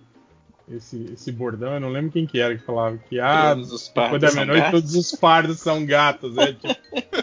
esse. 0.70 1.12
esse 1.12 1.30
bordão? 1.32 1.74
Eu 1.74 1.80
não 1.80 1.90
lembro 1.90 2.10
quem 2.12 2.26
que 2.26 2.40
era 2.40 2.56
que 2.56 2.64
falava 2.64 2.98
que 3.08 3.20
ah, 3.20 3.54
Todos 3.54 3.72
os 3.72 3.88
depois 3.88 4.20
da 4.20 4.32
meia-noite 4.32 4.70
todos 4.70 4.94
os 4.94 5.12
pardos 5.12 5.60
são 5.60 5.84
gatos, 5.86 6.36
é 6.38 6.52
tipo, 6.52 6.74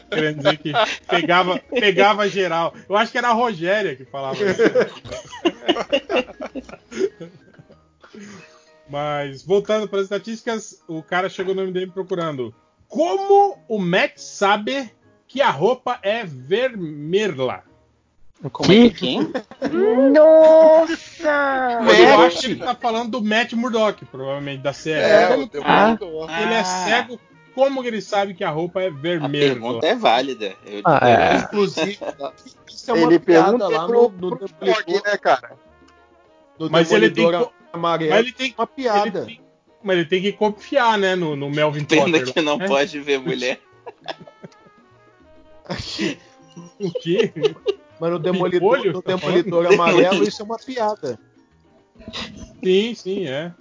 querendo 0.10 0.38
dizer 0.38 0.58
que 0.58 0.72
pegava, 1.08 1.60
pegava 1.70 2.30
geral. 2.30 2.74
Eu 2.88 2.96
acho 2.96 3.12
que 3.12 3.18
era 3.18 3.30
a 3.30 3.34
Rogéria 3.34 3.96
que 3.96 4.06
falava 4.06 4.38
isso. 4.38 4.62
Mas 8.90 9.44
voltando 9.44 9.88
para 9.88 10.00
as 10.00 10.06
estatísticas, 10.06 10.84
o 10.88 11.02
cara 11.02 11.30
chegou 11.30 11.56
no 11.56 11.66
MDM 11.66 11.92
procurando 11.92 12.54
como 12.88 13.58
o 13.68 13.80
Matt 13.80 14.18
sabe 14.18 14.92
que 15.28 15.42
a 15.42 15.50
roupa 15.50 16.00
é 16.04 16.24
vermelha. 16.24 17.64
Como 18.52 18.72
é 18.72 18.90
que 18.90 18.90
quem? 18.92 19.32
Nossa! 20.12 21.80
Eu 21.98 22.20
acho 22.22 22.40
que 22.42 22.46
ele 22.48 22.56
tá 22.64 22.76
falando 22.76 23.12
do 23.12 23.22
Matt 23.24 23.54
Murdock, 23.54 24.04
provavelmente, 24.06 24.62
da 24.62 24.74
série. 24.74 25.02
É, 25.02 25.28
como 25.28 25.44
o 25.44 25.48
que 25.50 25.58
Demolidor. 25.60 26.30
ele 26.42 26.54
é 26.54 26.64
cego, 26.64 27.20
como 27.56 27.82
que 27.82 27.88
ele 27.88 28.02
sabe 28.02 28.34
que 28.34 28.44
a 28.44 28.50
roupa 28.50 28.82
é 28.82 28.88
A 28.88 28.90
vermelha? 28.90 29.52
pergunta 29.54 29.86
é 29.88 29.96
válida. 29.96 30.54
Eu, 30.66 30.82
Ah, 30.84 31.10
é. 31.10 31.36
Inclusive, 31.38 31.98
isso 32.68 32.92
é 32.92 32.94
uma 32.94 33.08
Ele 33.08 33.20
piada 33.20 33.46
pergunta 33.58 33.68
lá 33.70 33.86
pro, 33.88 34.10
no, 34.10 34.30
no 34.32 34.38
pro 34.38 34.50
né, 35.06 35.18
cara? 35.22 35.52
no 36.60 36.70
Mas 36.70 36.92
ele 36.92 37.10
tem 37.10 37.32
co- 37.32 37.54
amarelo. 37.72 38.10
Mas 38.12 38.20
ele 38.20 38.32
tem, 38.34 38.54
uma 38.58 38.68
piada. 38.68 39.20
ele 39.20 39.26
tem- 39.26 39.42
mas 39.82 39.98
ele 39.98 40.06
tem 40.06 40.22
que 40.22 40.32
confiar, 40.34 40.98
né, 40.98 41.14
no, 41.16 41.36
no 41.36 41.50
Melvin 41.50 41.84
Pena 41.84 42.06
Potter. 42.18 42.34
que 42.34 42.42
não 42.42 42.58
né? 42.58 42.68
pode 42.68 43.00
ver 43.00 43.20
mulher. 43.20 43.60
O 46.80 46.92
quê? 46.92 47.34
Mas 48.04 48.12
no 48.12 48.20
Demolidor, 48.20 48.86
no 48.86 49.02
tá 49.02 49.16
Demolidor 49.16 49.66
amarelo, 49.66 50.28
isso 50.28 50.42
é 50.42 50.46
uma 50.46 50.58
piada. 50.58 51.18
Sim, 52.62 52.94
sim, 52.94 53.28
é. 53.28 53.54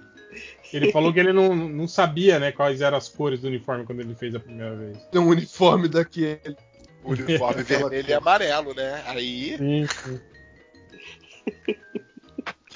Ele 0.73 0.91
falou 0.91 1.13
que 1.13 1.19
ele 1.21 1.31
não, 1.31 1.55
não 1.55 1.87
sabia, 1.87 2.39
né, 2.39 2.51
quais 2.51 2.81
eram 2.81 2.97
as 2.97 3.07
cores 3.07 3.39
do 3.39 3.47
uniforme 3.47 3.85
quando 3.85 4.01
ele 4.01 4.13
fez 4.15 4.35
a 4.35 4.41
primeira 4.41 4.75
vez. 4.75 4.97
Tem 5.09 5.21
um 5.21 5.29
uniforme 5.29 5.87
daquele. 5.87 6.57
O 7.05 7.11
uniforme 7.11 7.63
vermelho 7.63 8.09
e 8.09 8.13
amarelo, 8.13 8.73
né? 8.73 9.01
Aí. 9.07 9.57
Sim, 9.57 9.87
sim. 9.87 10.19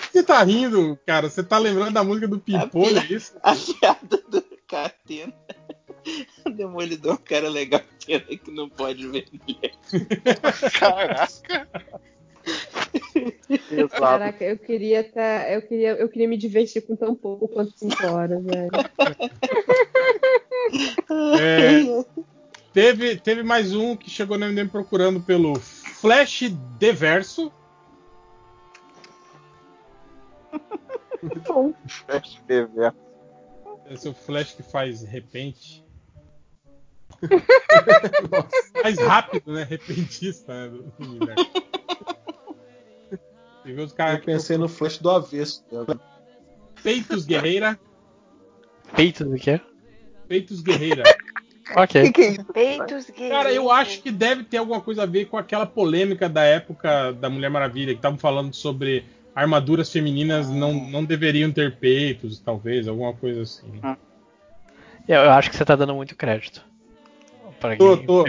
Você 0.09 0.23
tá 0.23 0.41
rindo, 0.45 0.97
cara? 1.05 1.29
Você 1.29 1.43
tá 1.43 1.57
lembrando 1.57 1.91
da 1.91 2.03
música 2.03 2.29
do 2.29 2.39
Pimpolho, 2.39 2.97
é 2.97 3.05
isso? 3.07 3.35
A 3.43 3.53
piada 3.53 4.23
do 4.29 4.41
Catena. 4.65 5.33
O 6.45 6.49
Demolidor 6.51 7.11
é 7.11 7.15
um 7.15 7.17
cara 7.17 7.49
legal, 7.49 7.81
pena 8.05 8.25
que 8.25 8.51
não 8.51 8.69
pode 8.69 9.07
ver 9.07 9.25
mulher. 9.31 9.73
Caraca! 10.79 11.67
Caraca, 13.91 14.43
eu 14.43 14.57
queria 14.57 15.03
tá, 15.03 15.49
eu 15.51 15.61
queria, 15.61 15.91
eu 15.91 16.09
queria 16.09 16.27
me 16.27 16.37
divertir 16.37 16.81
com 16.85 16.95
tão 16.95 17.13
pouco 17.15 17.47
quanto 17.47 17.77
5 17.77 18.07
horas, 18.07 18.43
velho. 18.43 18.69
É, 21.39 22.03
teve, 22.73 23.15
teve 23.15 23.41
mais 23.41 23.73
um 23.73 23.95
que 23.95 24.09
chegou 24.09 24.37
no 24.37 24.45
MDM 24.45 24.67
procurando 24.67 25.21
pelo 25.21 25.55
Flash 25.55 26.51
Deverso. 26.77 27.51
Bom, 31.47 31.73
Flash 31.87 32.41
TV. 32.45 32.91
Esse 33.89 34.07
é 34.07 34.11
o 34.11 34.13
Flash 34.13 34.53
que 34.53 34.63
faz 34.63 35.01
repente. 35.03 35.86
mais 38.83 38.97
rápido, 38.99 39.53
né? 39.53 39.63
Repentista, 39.63 40.53
né? 40.53 40.69
do 40.69 40.93
universo. 40.99 41.51
Teve 43.63 43.81
os 43.81 43.93
caras 43.93 44.19
Eu 44.19 44.25
pensei 44.25 44.57
no 44.57 44.69
flash 44.69 44.97
do 44.97 45.09
avesso. 45.09 45.63
né? 45.71 45.99
Peitos 46.81 47.25
Guerreira. 47.25 47.79
Peito 48.95 49.25
do 49.25 49.35
quê? 49.35 49.59
Peitos 50.27 50.61
Guerreira. 50.61 51.03
Ok. 51.75 52.01
é? 52.01 52.43
Peitos 52.53 53.09
gays. 53.09 53.29
Cara, 53.29 53.51
eu 53.51 53.69
acho 53.71 54.01
que 54.01 54.11
deve 54.11 54.43
ter 54.43 54.57
alguma 54.57 54.79
coisa 54.79 55.03
a 55.03 55.05
ver 55.05 55.25
com 55.25 55.37
aquela 55.37 55.65
polêmica 55.65 56.29
da 56.29 56.43
época 56.43 57.11
da 57.13 57.29
Mulher 57.29 57.49
Maravilha, 57.49 57.93
que 57.93 57.99
estavam 57.99 58.17
falando 58.17 58.53
sobre 58.53 59.05
armaduras 59.35 59.91
femininas 59.91 60.49
não, 60.49 60.73
não 60.73 61.03
deveriam 61.03 61.51
ter 61.51 61.75
peitos, 61.75 62.39
talvez, 62.39 62.87
alguma 62.87 63.13
coisa 63.13 63.41
assim. 63.41 63.79
Eu, 65.07 65.21
eu 65.21 65.31
acho 65.31 65.49
que 65.49 65.55
você 65.55 65.65
tá 65.65 65.75
dando 65.75 65.93
muito 65.93 66.15
crédito. 66.15 66.65
Pra 67.59 67.75
Tô, 67.77 67.97
tô. 67.97 68.25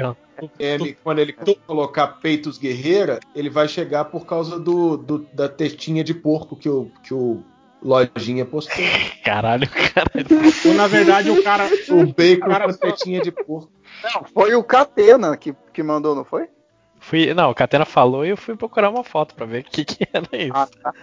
Ele, 0.58 0.96
quando 1.02 1.18
ele 1.18 1.34
colocar 1.66 2.06
peitos 2.06 2.58
guerreira, 2.58 3.18
ele 3.34 3.50
vai 3.50 3.66
chegar 3.66 4.04
por 4.04 4.24
causa 4.24 4.58
do, 4.58 4.96
do- 4.96 5.26
da 5.32 5.48
testinha 5.48 6.04
de 6.04 6.14
porco 6.14 6.54
que 6.54 6.68
o, 6.68 6.90
que 7.02 7.12
o 7.12 7.42
Lojinha 7.82 8.44
postou. 8.44 8.76
Caralho, 9.24 9.68
caralho. 9.68 10.26
Ou 10.64 10.74
na 10.74 10.86
verdade 10.86 11.30
o 11.30 11.42
cara. 11.42 11.68
O 11.90 12.06
bacon 12.14 12.48
Cara, 12.48 12.66
com 12.72 12.72
tetinha 12.78 13.20
de 13.20 13.32
porco. 13.32 13.70
Não, 14.02 14.24
foi 14.32 14.54
o 14.54 14.62
Catena 14.62 15.36
que, 15.36 15.54
que 15.72 15.82
mandou, 15.82 16.14
não 16.14 16.24
foi? 16.24 16.48
Fui, 17.00 17.32
não, 17.34 17.50
o 17.50 17.54
Catena 17.54 17.84
falou 17.84 18.24
e 18.26 18.30
eu 18.30 18.36
fui 18.36 18.56
procurar 18.56 18.90
uma 18.90 19.04
foto 19.04 19.34
pra 19.34 19.46
ver 19.46 19.62
o 19.62 19.70
que, 19.70 19.84
que 19.84 20.06
era 20.12 20.28
isso. 20.36 20.52
Ah, 20.54 20.68
tá. 20.82 20.94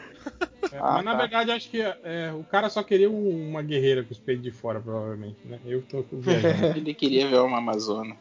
É, 0.72 0.78
Ah, 0.80 0.94
mas 0.96 1.06
na 1.06 1.12
tá. 1.12 1.18
verdade 1.18 1.52
acho 1.52 1.70
que 1.70 1.80
é, 1.82 2.34
o 2.34 2.44
cara 2.44 2.70
só 2.70 2.84
queria 2.84 3.10
um- 3.10 3.50
uma 3.50 3.62
guerreira 3.62 4.04
com 4.04 4.12
os 4.12 4.20
peitos 4.20 4.44
de 4.44 4.52
fora, 4.52 4.80
provavelmente, 4.80 5.38
né? 5.46 5.60
Eu 5.66 5.82
tô 5.84 6.04
viajando. 6.12 6.44
Ele 6.78 6.94
queria 6.94 7.28
ver 7.30 7.40
uma 7.40 7.58
Amazona. 7.60 8.16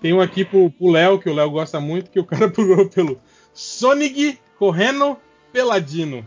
Tem 0.00 0.12
um 0.12 0.20
aqui 0.20 0.44
pro 0.44 0.70
pro 0.70 0.90
Léo, 0.90 1.18
que 1.18 1.28
o 1.28 1.34
Léo 1.34 1.50
gosta 1.50 1.80
muito, 1.80 2.10
que 2.10 2.20
o 2.20 2.24
cara 2.24 2.48
procurou 2.50 2.88
pelo 2.88 3.20
Sonic 3.52 4.38
correndo 4.58 5.16
peladino. 5.52 6.26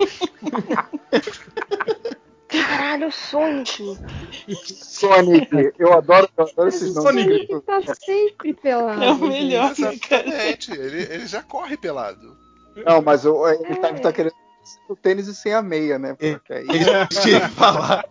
Caralho, 2.76 3.12
Sonic. 3.12 3.98
Sonic. 4.64 5.72
Eu 5.78 5.92
adoro, 5.92 6.28
eu 6.36 6.44
adoro 6.44 6.68
esses 6.68 6.94
nomes. 6.94 7.24
Sonic. 7.24 7.30
ele 7.52 7.60
tá 7.62 7.82
sempre 7.94 8.54
pelado. 8.54 9.02
É 9.04 9.10
o 9.10 9.18
melhor, 9.18 9.74
né? 9.78 9.92
Exatamente. 9.94 10.72
Ele, 10.72 11.02
ele 11.02 11.26
já 11.26 11.42
corre 11.42 11.76
pelado. 11.76 12.36
Não, 12.86 13.02
mas 13.02 13.26
o- 13.26 13.46
ele 13.48 13.76
tá, 13.76 13.92
tá 13.92 14.12
querendo 14.12 14.32
o 14.88 14.94
tênis 14.96 15.26
e 15.26 15.34
sem 15.34 15.52
a 15.52 15.60
meia, 15.60 15.98
né? 15.98 16.14
Porque 16.14 16.52
aí... 16.52 16.66
Que 17.22 17.28
eu 17.30 17.32
ia 17.38 17.48
falar. 17.50 18.04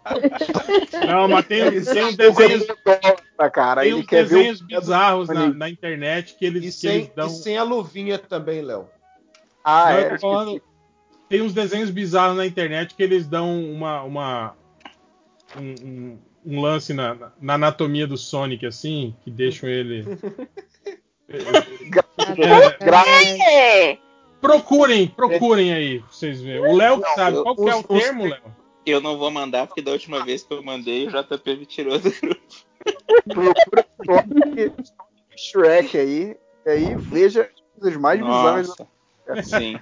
Não, 1.08 1.28
mas 1.28 1.46
tem, 1.48 1.70
tem 1.72 1.80
uns 1.80 1.86
são 1.86 2.14
desenhos, 2.14 2.68
gosta, 2.86 3.50
cara. 3.52 3.82
tem 3.82 3.92
Ele 3.92 4.02
uns 4.02 4.06
quer 4.06 4.26
ver 4.26 4.36
desenhos 4.36 4.62
o... 4.62 4.66
bizarros 4.68 5.30
na, 5.30 5.48
na 5.54 5.70
internet 5.70 6.36
que 6.38 6.46
eles, 6.46 6.62
E 6.62 6.66
que 6.68 6.72
sem, 6.74 6.96
eles 6.98 7.12
dão. 7.16 7.28
e 7.28 7.30
sem 7.32 7.58
a 7.58 7.64
luvinha 7.64 8.20
também, 8.20 8.62
Léo. 8.62 8.88
Ah, 9.64 9.92
Não, 9.92 10.00
eu 10.00 10.06
é. 10.06 10.10
tô 10.10 10.20
falando- 10.20 10.62
tem 11.32 11.42
uns 11.42 11.54
desenhos 11.54 11.90
bizarros 11.90 12.36
na 12.38 12.46
internet 12.46 12.94
que 12.94 13.02
eles 13.02 13.26
dão 13.26 13.60
uma. 13.64 14.04
uma 14.04 14.54
um, 15.58 15.76
um- 15.88 16.20
um 16.44 16.60
lance 16.60 16.92
na, 16.92 17.14
na- 17.14 17.32
na 17.40 17.54
anatomia 17.54 18.08
do 18.08 18.18
Sonic, 18.18 18.66
assim, 18.66 19.16
que 19.24 19.30
deixam 19.30 19.70
ele. 19.70 20.04
É, 21.30 21.38
É. 23.92 23.98
procurem, 24.42 25.08
procurem 25.08 25.72
aí, 25.74 26.00
pra 26.00 26.08
vocês 26.12 26.42
verem. 26.42 26.62
O 26.62 26.76
Léo 26.76 27.00
que 27.02 27.14
sabe. 27.14 27.42
Qual 27.44 27.56
que 27.56 27.70
é 27.70 27.76
o 27.76 27.84
termo, 27.84 28.26
Léo? 28.26 28.42
Eu 28.86 29.00
não 29.00 29.18
vou 29.18 29.30
mandar, 29.30 29.68
porque 29.68 29.82
da 29.84 29.92
última 29.92 30.26
vez 30.26 30.42
que 30.44 30.52
eu 30.52 30.64
mandei, 30.64 31.08
o 31.08 31.12
JP 31.12 31.56
me 31.58 31.66
tirou 31.68 32.00
do 32.00 32.10
grupo. 32.12 32.42
Procura 33.30 33.86
Sonic, 34.04 34.74
Shrek 35.38 35.98
aí. 35.98 36.36
E 36.66 36.70
aí 36.70 36.96
veja 36.96 37.44
as 37.44 37.80
coisas 37.80 38.00
mais 38.02 38.20
bizarras. 38.20 38.68
Nossa, 38.70 39.44
sim. 39.44 39.80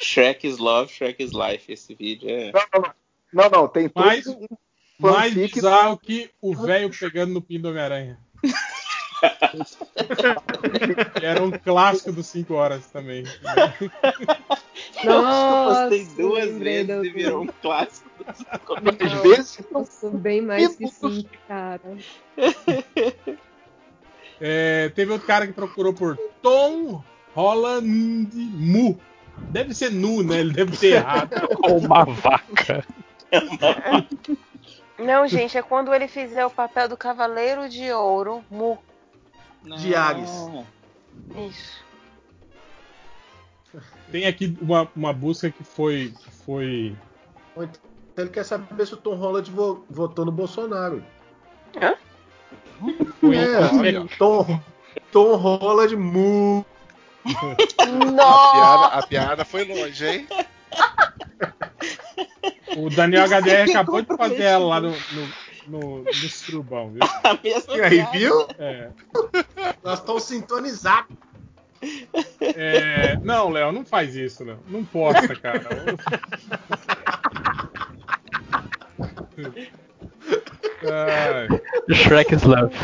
Shrek 0.00 0.44
is 0.46 0.58
love, 0.58 0.92
Shrek 0.92 1.22
is 1.22 1.32
life. 1.32 1.70
Esse 1.72 1.94
vídeo 1.94 2.28
é. 2.28 2.52
Não, 2.52 2.92
não, 3.32 3.50
não. 3.50 3.68
Tem 3.68 3.90
Mais, 3.94 4.26
um 4.26 4.46
mais 4.98 5.34
fanfic- 5.34 5.54
bizarro 5.54 5.98
que 5.98 6.30
o 6.40 6.54
velho 6.54 6.90
pegando 6.90 7.32
no 7.34 7.42
pin 7.42 7.60
do 7.60 7.68
Homem-Aranha. 7.68 8.18
Era 11.22 11.42
um 11.42 11.50
clássico 11.50 12.12
dos 12.12 12.26
5 12.26 12.52
horas 12.54 12.86
também. 12.86 13.24
Nossa, 15.04 15.88
Postei 15.88 16.04
duas 16.16 16.56
vezes 16.58 17.04
e 17.04 17.10
virou 17.10 17.42
um 17.42 17.46
clássico. 17.46 18.08
Às 18.26 18.42
vezes 19.22 19.58
Nossa, 19.70 20.10
bem 20.10 20.40
mais 20.42 20.76
que 20.76 20.86
cinco, 20.88 21.28
cara. 21.48 21.80
É, 24.40 24.88
teve 24.90 25.12
outro 25.12 25.26
cara 25.26 25.46
que 25.46 25.52
procurou 25.52 25.92
por 25.94 26.16
Tom 26.42 27.02
Holland 27.34 28.28
Mu. 28.34 28.98
Deve 29.50 29.74
ser 29.74 29.90
nu, 29.90 30.22
né? 30.22 30.40
Ele 30.40 30.52
deve 30.52 30.76
ter 30.76 30.94
errado. 30.94 31.30
Ou 31.62 31.78
uma 31.78 32.04
vaca. 32.04 32.84
Não, 34.98 35.26
gente, 35.26 35.56
é 35.58 35.62
quando 35.62 35.92
ele 35.92 36.08
fizer 36.08 36.44
o 36.46 36.50
papel 36.50 36.88
do 36.88 36.96
Cavaleiro 36.96 37.68
de 37.68 37.92
Ouro, 37.92 38.44
Mu. 38.50 38.78
De 39.62 39.94
Ares. 39.94 40.30
Isso. 41.48 41.84
Tem 44.12 44.26
aqui 44.26 44.56
uma, 44.60 44.88
uma 44.94 45.12
busca 45.12 45.50
que 45.50 45.64
foi. 45.64 46.14
foi 46.44 46.96
então 48.12 48.24
Ele 48.24 48.30
quer 48.30 48.44
saber 48.44 48.86
se 48.86 48.94
o 48.94 48.96
Tom 48.96 49.16
Holland 49.16 49.50
vo- 49.50 49.84
votou 49.90 50.24
no 50.24 50.30
Bolsonaro. 50.30 51.02
Hã? 51.80 51.94
É, 53.32 54.16
Tom, 54.16 54.60
Tom 55.10 55.34
Holland 55.36 55.96
mu. 55.96 56.64
A 57.78 57.86
Nossa! 57.86 58.52
piada, 58.52 58.86
a 58.86 59.02
piada 59.06 59.44
foi 59.44 59.64
longe, 59.64 60.06
hein? 60.06 60.26
o 62.76 62.90
Daniel 62.90 63.26
HDR 63.28 63.70
acabou 63.70 64.02
de 64.02 64.16
fazer 64.16 64.42
ela 64.42 64.64
lá 64.66 64.80
no, 64.80 64.90
no, 64.90 65.28
no, 65.68 65.98
no 66.04 66.14
surubão, 66.28 66.90
viu? 66.90 67.00
A 67.24 67.38
mesma 67.42 67.76
E 67.76 67.80
aí, 67.80 67.90
piada. 67.96 68.10
viu? 68.12 68.46
É. 68.58 68.88
Nós 69.82 69.98
estamos 70.00 70.24
sintonizados. 70.24 71.16
É, 72.40 73.16
não, 73.22 73.50
Léo, 73.50 73.70
não 73.72 73.84
faz 73.84 74.14
isso, 74.16 74.42
Léo. 74.44 74.58
Não 74.68 74.84
posta, 74.84 75.34
cara. 75.36 75.62
Ai, 80.90 81.48
Shrek 81.94 82.32
is 82.34 82.44
love. 82.44 82.74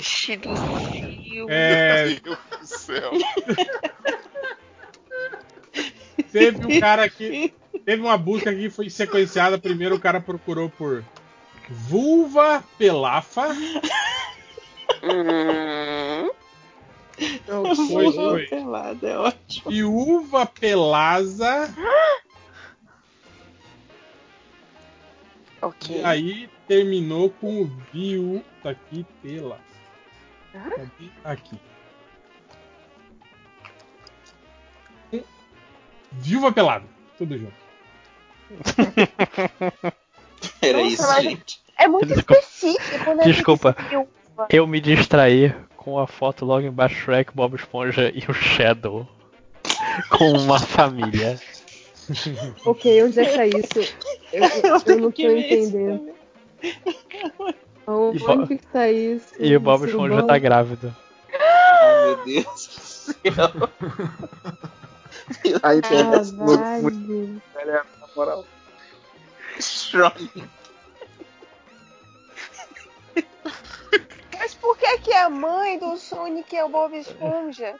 Gente 0.00 0.36
do 0.36 0.56
céu. 0.56 1.46
é, 1.48 2.04
Meu 2.06 2.20
Deus 2.20 2.38
do 2.60 2.66
céu. 2.66 3.10
teve 6.32 6.66
um 6.66 6.80
cara 6.80 7.08
que. 7.08 7.52
Teve 7.84 8.02
uma 8.02 8.18
busca 8.18 8.52
que 8.54 8.68
foi 8.70 8.90
sequenciada. 8.90 9.58
Primeiro 9.58 9.96
o 9.96 10.00
cara 10.00 10.20
procurou 10.20 10.68
por 10.68 11.04
vulva 11.68 12.62
pelafa. 12.78 13.48
Hum, 15.02 16.30
Foi, 17.88 18.12
foi. 18.12 18.46
Pelada, 18.46 19.08
é 19.08 19.18
ótimo. 19.18 19.72
E 19.72 19.82
uva 19.84 20.46
pelasa. 20.46 21.72
ok. 25.62 26.00
E 26.00 26.04
aí 26.04 26.50
terminou 26.66 27.30
com 27.30 27.62
o 27.62 27.66
viu. 27.92 28.44
Tá 28.62 28.70
aqui 28.70 29.06
pela. 29.22 29.58
Cadê? 30.52 30.88
Aqui. 31.24 31.58
Viúva 36.12 36.52
pelada. 36.52 36.84
Tudo 37.18 37.38
junto. 37.38 37.52
Era 40.62 40.78
Nossa, 40.78 40.88
isso, 40.92 41.02
mas- 41.06 41.22
gente. 41.22 41.60
É 41.78 41.88
muito 41.88 42.06
Desculpa. 42.08 42.34
específico, 42.34 43.14
né? 43.14 43.24
Desculpa. 43.24 43.76
Eu 44.50 44.66
me 44.66 44.80
distraí 44.80 45.54
com 45.76 45.98
a 45.98 46.06
foto 46.06 46.44
logo 46.44 46.66
embaixo 46.66 46.94
Shrek, 46.96 47.32
Bob 47.34 47.54
Esponja 47.56 48.10
e 48.14 48.22
o 48.30 48.34
Shadow. 48.34 49.08
Com 50.10 50.32
uma 50.32 50.58
família. 50.58 51.40
Ok, 52.66 53.02
onde 53.04 53.18
é 53.20 53.24
que 53.24 53.36
tá 53.36 53.46
isso? 53.46 53.94
Eu, 54.32 54.42
eu- 54.44 54.82
eu 54.86 54.98
não 54.98 55.10
tô 55.12 55.22
entendendo. 55.30 56.14
E 58.14 58.18
Bo- 58.18 58.32
Onde 58.32 58.56
que 58.58 58.66
tá 58.66 58.88
isso? 58.90 59.34
E 59.38 59.56
o 59.56 59.60
Bob 59.60 59.84
Esponja 59.86 60.08
Surubão? 60.14 60.26
tá 60.26 60.38
grávido. 60.38 60.94
Ai, 61.32 62.04
meu 62.06 62.24
Deus 62.24 62.44
do 62.44 62.80
céu. 62.80 63.68
a 65.62 65.74
internet 65.74 66.30
Ah, 66.30 66.32
muito, 66.44 66.60
vai, 66.62 66.80
muito 66.82 67.42
velha, 67.54 67.84
na 68.00 68.06
moral. 68.16 68.44
Strong. 69.58 70.30
Mas 74.38 74.54
por 74.54 74.76
que, 74.78 74.98
que 74.98 75.12
a 75.12 75.28
mãe 75.28 75.78
do 75.78 75.96
Sonic 75.96 76.56
é 76.56 76.64
o 76.64 76.68
Bob 76.68 76.96
Esponja? 76.96 77.74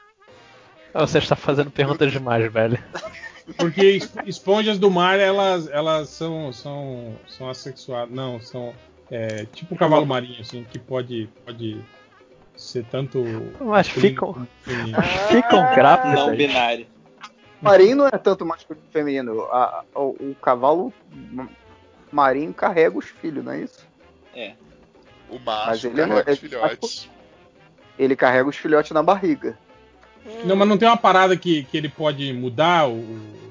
Você 0.93 1.19
está 1.19 1.37
fazendo 1.37 1.71
perguntas 1.71 2.11
demais, 2.13 2.53
velho. 2.53 2.83
Porque 3.57 3.83
es- 3.93 4.13
esponjas 4.27 4.79
do 4.79 4.91
mar, 4.91 5.19
elas, 5.19 5.69
elas 5.69 6.09
são, 6.11 6.53
são, 6.53 7.17
são 7.29 7.49
assexuadas. 7.49 8.15
Não, 8.15 8.41
são 8.41 8.75
é, 9.11 9.45
tipo 9.53 9.75
um 9.75 9.79
cavalo 9.79 10.07
marinho, 10.07 10.41
assim, 10.41 10.65
que 10.71 10.79
pode, 10.79 11.29
pode 11.45 11.81
ser 12.57 12.85
tanto. 12.85 13.23
Mas 13.61 13.89
ficam, 13.89 14.47
ficam 15.29 15.63
Não 15.67 15.75
grávidas. 15.75 16.37
binário. 16.37 16.87
Marinho 17.61 17.97
não 17.97 18.07
é 18.07 18.13
tanto 18.13 18.47
masculino 18.47 18.87
que 18.87 18.93
feminino. 18.93 19.43
A- 19.53 19.85
o, 19.95 20.31
o 20.31 20.37
cavalo 20.41 20.93
ma- 21.13 21.49
marinho 22.11 22.55
carrega 22.55 22.97
os 22.97 23.05
filhos, 23.07 23.45
não 23.45 23.53
é 23.53 23.61
isso? 23.61 23.87
O 25.29 25.39
Mas 25.45 25.67
macho 25.67 25.87
ele 25.89 26.01
não- 26.01 26.09
carrega 26.09 26.33
os 26.33 26.39
ele- 26.43 26.49
filhotes. 26.49 27.11
Ele 27.99 28.17
carrega 28.17 28.49
os 28.49 28.57
filhotes 28.57 28.91
na 28.93 29.03
barriga. 29.03 29.59
Não, 30.45 30.57
mas 30.57 30.69
não 30.69 30.79
tem 30.79 30.89
uma 30.89 30.97
parada 30.97 31.37
que, 31.37 31.65
que 31.65 31.77
ele 31.77 31.89
pode 31.89 32.33
mudar 32.33 32.89
o, 32.89 33.50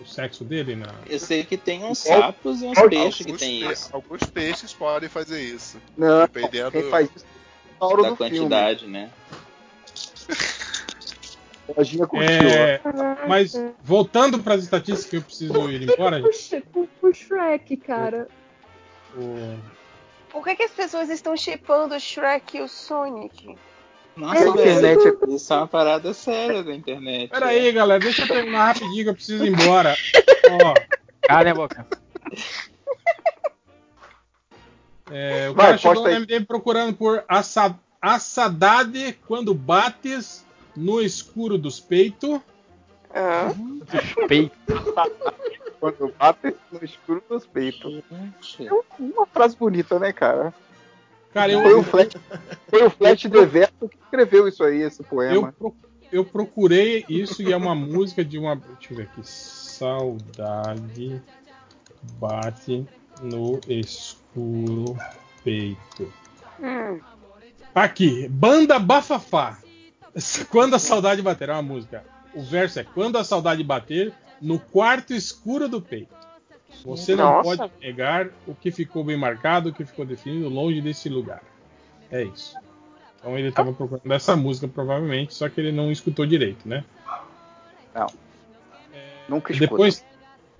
o 0.00 0.06
sexo 0.06 0.44
dele? 0.44 0.74
Na... 0.76 0.86
Eu 1.08 1.18
sei 1.18 1.44
que 1.44 1.56
tem 1.56 1.84
uns 1.84 2.02
Qual- 2.04 2.20
sapos 2.20 2.62
e 2.62 2.66
uns 2.66 2.74
qual- 2.78 2.88
peixes 2.88 3.26
que 3.26 3.32
tem 3.34 3.60
pe- 3.66 3.72
isso. 3.72 3.88
alguns 3.92 4.22
peixes 4.24 4.72
podem 4.72 5.08
fazer 5.08 5.40
isso. 5.42 5.78
Não, 5.96 6.22
Dependendo- 6.22 6.72
quem 6.72 6.90
faz 6.90 7.08
isso 7.14 7.24
é 7.24 7.78
Da 7.80 7.88
do 7.88 7.94
filme. 8.02 8.16
quantidade, 8.16 8.86
né? 8.86 9.10
Lojinha 11.76 12.06
curtiu. 12.06 12.28
É, 12.28 12.80
mas 13.28 13.52
voltando 13.82 14.38
para 14.40 14.54
as 14.54 14.64
estatísticas 14.64 15.06
que 15.10 15.16
eu 15.16 15.22
preciso 15.22 15.70
ir 15.70 15.82
embora, 15.82 16.22
o 17.02 17.12
Shrek, 17.12 17.76
cara. 17.76 18.28
o- 19.16 19.58
Por 20.28 20.44
que, 20.44 20.56
que 20.56 20.62
as 20.64 20.70
pessoas 20.72 21.08
estão 21.08 21.36
chipando 21.36 21.94
o 21.94 22.00
Shrek 22.00 22.56
e 22.56 22.62
o 22.62 22.68
Sonic? 22.68 23.56
Nossa, 24.16 24.44
a 24.44 24.48
internet 24.48 24.98
velho, 24.98 25.34
Isso 25.34 25.52
é 25.52 25.56
uma 25.56 25.66
parada 25.66 26.12
séria 26.12 26.62
da 26.62 26.74
internet. 26.74 27.30
Pera 27.30 27.46
aí, 27.46 27.72
galera, 27.72 27.98
deixa 28.00 28.22
eu 28.22 28.28
terminar 28.28 28.66
rapidinho 28.66 29.04
que 29.04 29.10
eu 29.10 29.14
preciso 29.14 29.44
ir 29.44 29.52
embora. 29.52 29.96
Ó, 30.50 30.74
Cala 31.22 31.50
a 31.50 31.54
boca. 31.54 31.86
é, 35.10 35.48
o 35.50 35.54
Vai, 35.54 35.66
cara 35.66 35.78
chegou 35.78 36.04
no. 36.08 36.20
MDM 36.20 36.44
procurando 36.44 36.94
por 36.94 37.24
assa, 37.28 37.78
assadade 38.00 39.18
quando 39.26 39.54
bates 39.54 40.44
no 40.76 41.00
escuro 41.00 41.56
dos 41.56 41.80
peitos. 41.80 42.40
Ah, 43.14 43.52
Peito. 44.26 44.56
Quando 45.78 46.14
bate 46.18 46.54
no 46.70 46.82
escuro 46.84 47.22
dos 47.28 47.46
peitos. 47.46 48.02
Gente, 48.40 48.70
Uma 48.98 49.26
frase 49.26 49.56
bonita, 49.56 49.98
né, 49.98 50.12
cara? 50.12 50.54
Cara, 51.32 51.50
eu, 51.52 51.62
Foi 51.62 51.74
o 51.74 51.82
Flash, 51.82 52.08
foi 52.68 52.82
o 52.84 52.90
Flash 52.90 53.22
que 53.22 53.96
escreveu 54.04 54.46
isso 54.48 54.62
aí, 54.62 54.82
esse 54.82 55.00
eu, 55.00 55.06
poema. 55.06 55.52
pro- 55.58 55.74
eu 56.10 56.24
procurei 56.24 57.04
isso 57.08 57.42
e 57.42 57.52
é 57.52 57.56
uma 57.56 57.74
música 57.74 58.22
de 58.24 58.38
uma. 58.38 58.56
Deixa 58.56 58.92
eu 58.92 58.96
ver 58.98 59.02
aqui. 59.04 59.20
Saudade 59.26 61.22
bate 62.20 62.86
no 63.22 63.58
escuro 63.68 64.96
peito. 65.42 66.12
Hum. 66.60 67.00
Aqui, 67.74 68.28
Banda 68.28 68.78
Bafafá. 68.78 69.58
Quando 70.50 70.74
a 70.76 70.78
saudade 70.78 71.22
bater, 71.22 71.48
é 71.48 71.52
uma 71.52 71.62
música. 71.62 72.04
O 72.34 72.42
verso 72.42 72.78
é: 72.80 72.84
Quando 72.84 73.16
a 73.16 73.24
saudade 73.24 73.64
bater 73.64 74.12
no 74.40 74.58
quarto 74.58 75.14
escuro 75.14 75.68
do 75.68 75.80
peito. 75.80 76.14
Você 76.84 77.14
não 77.14 77.24
Nossa. 77.24 77.56
pode 77.56 77.72
negar 77.80 78.28
o 78.46 78.54
que 78.54 78.70
ficou 78.70 79.04
bem 79.04 79.16
marcado, 79.16 79.68
o 79.68 79.72
que 79.72 79.84
ficou 79.84 80.04
definido 80.04 80.48
longe 80.48 80.80
desse 80.80 81.08
lugar. 81.08 81.42
É 82.10 82.24
isso. 82.24 82.56
Então 83.18 83.38
ele 83.38 83.48
estava 83.48 83.72
procurando 83.72 84.12
essa 84.12 84.34
música, 84.34 84.66
provavelmente, 84.66 85.34
só 85.34 85.48
que 85.48 85.60
ele 85.60 85.70
não 85.70 85.92
escutou 85.92 86.26
direito, 86.26 86.68
né? 86.68 86.84
Não. 87.94 88.06
Nunca 89.28 89.52
escuta. 89.52 89.70
Depois 89.70 90.04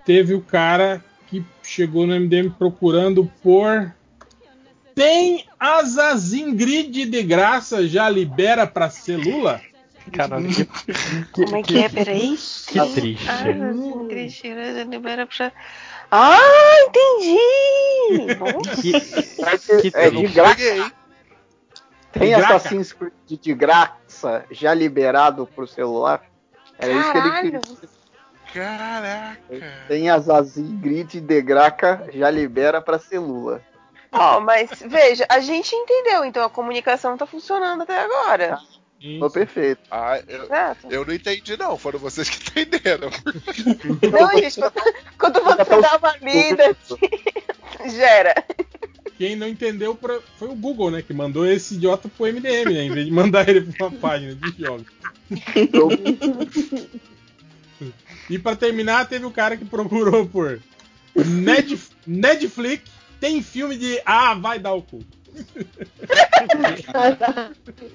teve 0.04 0.34
o 0.34 0.40
cara 0.40 1.04
que 1.26 1.44
chegou 1.62 2.06
no 2.06 2.14
MDM 2.18 2.50
procurando 2.50 3.30
por. 3.42 3.94
Tem 4.94 5.46
asas 5.58 6.32
Ingrid 6.32 7.06
de 7.06 7.22
graça, 7.22 7.86
já 7.88 8.08
libera 8.08 8.66
pra 8.66 8.90
ser 8.90 9.16
Lula? 9.16 9.60
Caralho, 10.10 10.48
que, 10.48 10.66
Como 11.32 11.56
é 11.56 11.62
que 11.62 11.78
é? 11.78 11.88
Peraí. 11.88 12.36
que 12.66 12.94
triste. 12.94 13.28
Ah, 13.28 13.34
assim, 13.34 14.08
Cristina, 14.08 14.74
já 14.74 14.84
libera 14.84 15.26
pra. 15.26 15.52
Ah, 16.14 16.38
entendi! 16.86 18.34
Nossa. 18.38 18.82
Que, 19.80 19.90
que 19.90 19.96
É 19.96 20.10
de 20.10 20.26
graça. 20.26 20.56
Peguei. 20.56 20.92
Tem 22.12 22.28
De. 22.28 22.34
Assassin's 22.34 22.92
Creed 22.92 23.40
de 23.40 23.54
graça 23.54 24.44
já 24.50 24.74
liberado 24.74 25.46
pro 25.46 25.66
celular? 25.66 26.22
Era 26.78 26.92
isso 26.92 27.12
que 27.12 27.18
ele 27.18 27.30
queria. 27.30 27.60
Caraca. 28.52 29.40
Tem 29.88 30.10
Assassin's 30.10 30.82
Creed 30.82 31.14
de 31.14 31.40
graça 31.40 32.06
já 32.12 32.28
libera 32.30 32.82
pra 32.82 32.98
celular. 32.98 33.62
Ó, 34.12 34.40
mas 34.40 34.68
veja, 34.86 35.24
a 35.30 35.40
gente 35.40 35.74
entendeu, 35.74 36.26
então 36.26 36.44
a 36.44 36.50
comunicação 36.50 37.16
tá 37.16 37.24
funcionando 37.24 37.84
até 37.84 37.98
agora. 37.98 38.58
Foi 39.18 39.30
perfeito. 39.30 39.80
Ah, 39.90 40.22
eu, 40.28 40.46
Certo? 40.46 40.86
eu 40.90 41.04
não 41.04 41.12
entendi, 41.14 41.56
não. 41.56 41.76
Foram 41.76 41.98
vocês 41.98 42.28
que 42.28 42.60
entenderam. 42.60 43.10
Não, 44.10 44.38
gente, 44.38 44.60
quando, 45.18 45.40
quando 45.40 45.56
você 45.66 45.80
dá 45.80 45.96
uma 45.98 46.16
lida, 46.22 46.70
assim, 46.70 47.90
gera. 47.90 48.34
Quem 49.18 49.36
não 49.36 49.46
entendeu 49.48 49.94
pra- 49.94 50.20
foi 50.38 50.48
o 50.48 50.54
Google, 50.54 50.90
né? 50.90 51.02
Que 51.02 51.12
mandou 51.12 51.46
esse 51.46 51.74
idiota 51.74 52.08
pro 52.08 52.26
MDM, 52.26 52.72
né? 52.72 52.82
Em 52.84 52.90
vez 52.92 53.06
de 53.06 53.12
mandar 53.12 53.48
ele 53.48 53.60
pra 53.72 53.86
uma 53.88 53.98
página 53.98 54.34
de 54.34 54.54
jogos. 54.64 54.86
E 58.30 58.38
pra 58.38 58.56
terminar, 58.56 59.08
teve 59.08 59.24
o 59.26 59.30
cara 59.30 59.56
que 59.56 59.64
procurou 59.64 60.26
por 60.26 60.60
Netflix 62.06 62.82
tem 63.20 63.42
filme 63.42 63.76
de 63.76 64.00
Ah, 64.04 64.34
vai 64.34 64.58
dar 64.58 64.72
o 64.72 64.82
cu. 64.82 65.00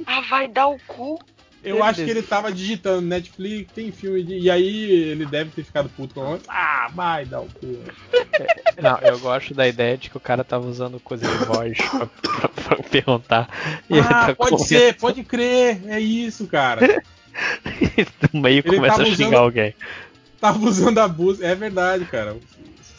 Ah, 0.05 0.21
vai 0.29 0.47
dar 0.47 0.67
o 0.67 0.79
cu. 0.87 1.19
Eu 1.63 1.83
acho 1.83 2.03
que 2.05 2.09
ele 2.09 2.21
tava 2.21 2.51
digitando 2.51 3.01
Netflix, 3.01 3.71
tem 3.73 3.91
filme 3.91 4.23
de. 4.23 4.37
E 4.37 4.49
aí 4.49 4.91
ele 4.91 5.25
deve 5.25 5.49
ter 5.51 5.63
ficado 5.63 5.89
puto 5.89 6.13
com 6.13 6.39
Ah, 6.47 6.87
vai 6.93 7.25
dar 7.25 7.41
o 7.41 7.47
cu. 7.47 7.79
Não, 8.81 8.97
eu 8.99 9.19
gosto 9.19 9.53
da 9.53 9.67
ideia 9.67 9.97
de 9.97 10.09
que 10.09 10.15
o 10.15 10.19
cara 10.19 10.43
tava 10.43 10.67
usando 10.67 10.99
coisa 10.99 11.27
de 11.27 11.45
voz 11.45 11.77
pra, 11.77 12.07
pra- 12.07 12.49
pra 12.49 12.77
perguntar. 12.83 13.49
E 13.89 13.99
Ah, 13.99 14.27
tá 14.27 14.35
pode 14.35 14.51
correndo 14.51 14.65
ser, 14.67 14.95
pode 14.97 15.23
crer. 15.23 15.81
É 15.87 15.99
isso, 15.99 16.47
cara. 16.47 16.81
no 18.31 18.39
meio 18.41 18.59
Ele 18.65 18.75
começa 18.77 18.93
a 18.93 18.97
tava 18.99 19.09
xingar 19.09 19.27
usando- 19.29 19.35
alguém. 19.39 19.75
Tava 20.39 20.59
usando 20.65 20.99
a 20.99 21.07
busca. 21.07 21.45
É 21.45 21.55
verdade, 21.55 22.05
cara. 22.05 22.37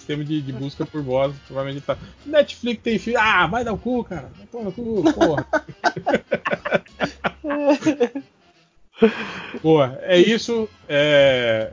Sistema 0.08 0.24
de, 0.24 0.40
de 0.40 0.52
busca 0.54 0.86
por 0.86 1.02
voz 1.02 1.34
provavelmente 1.46 1.84
tá. 1.84 1.94
Netflix 2.24 2.82
tem 2.82 2.98
filme. 2.98 3.18
Ah, 3.20 3.46
vai 3.46 3.62
dar 3.62 3.74
o 3.74 3.78
cu, 3.78 4.02
cara. 4.02 4.30
Vai 4.38 4.46
tomar 4.46 4.64
no 4.64 4.72
cu, 4.72 5.04
porra. 5.12 5.46
Boa, 9.62 9.98
é 10.02 10.18
isso. 10.18 10.66
é, 10.88 11.70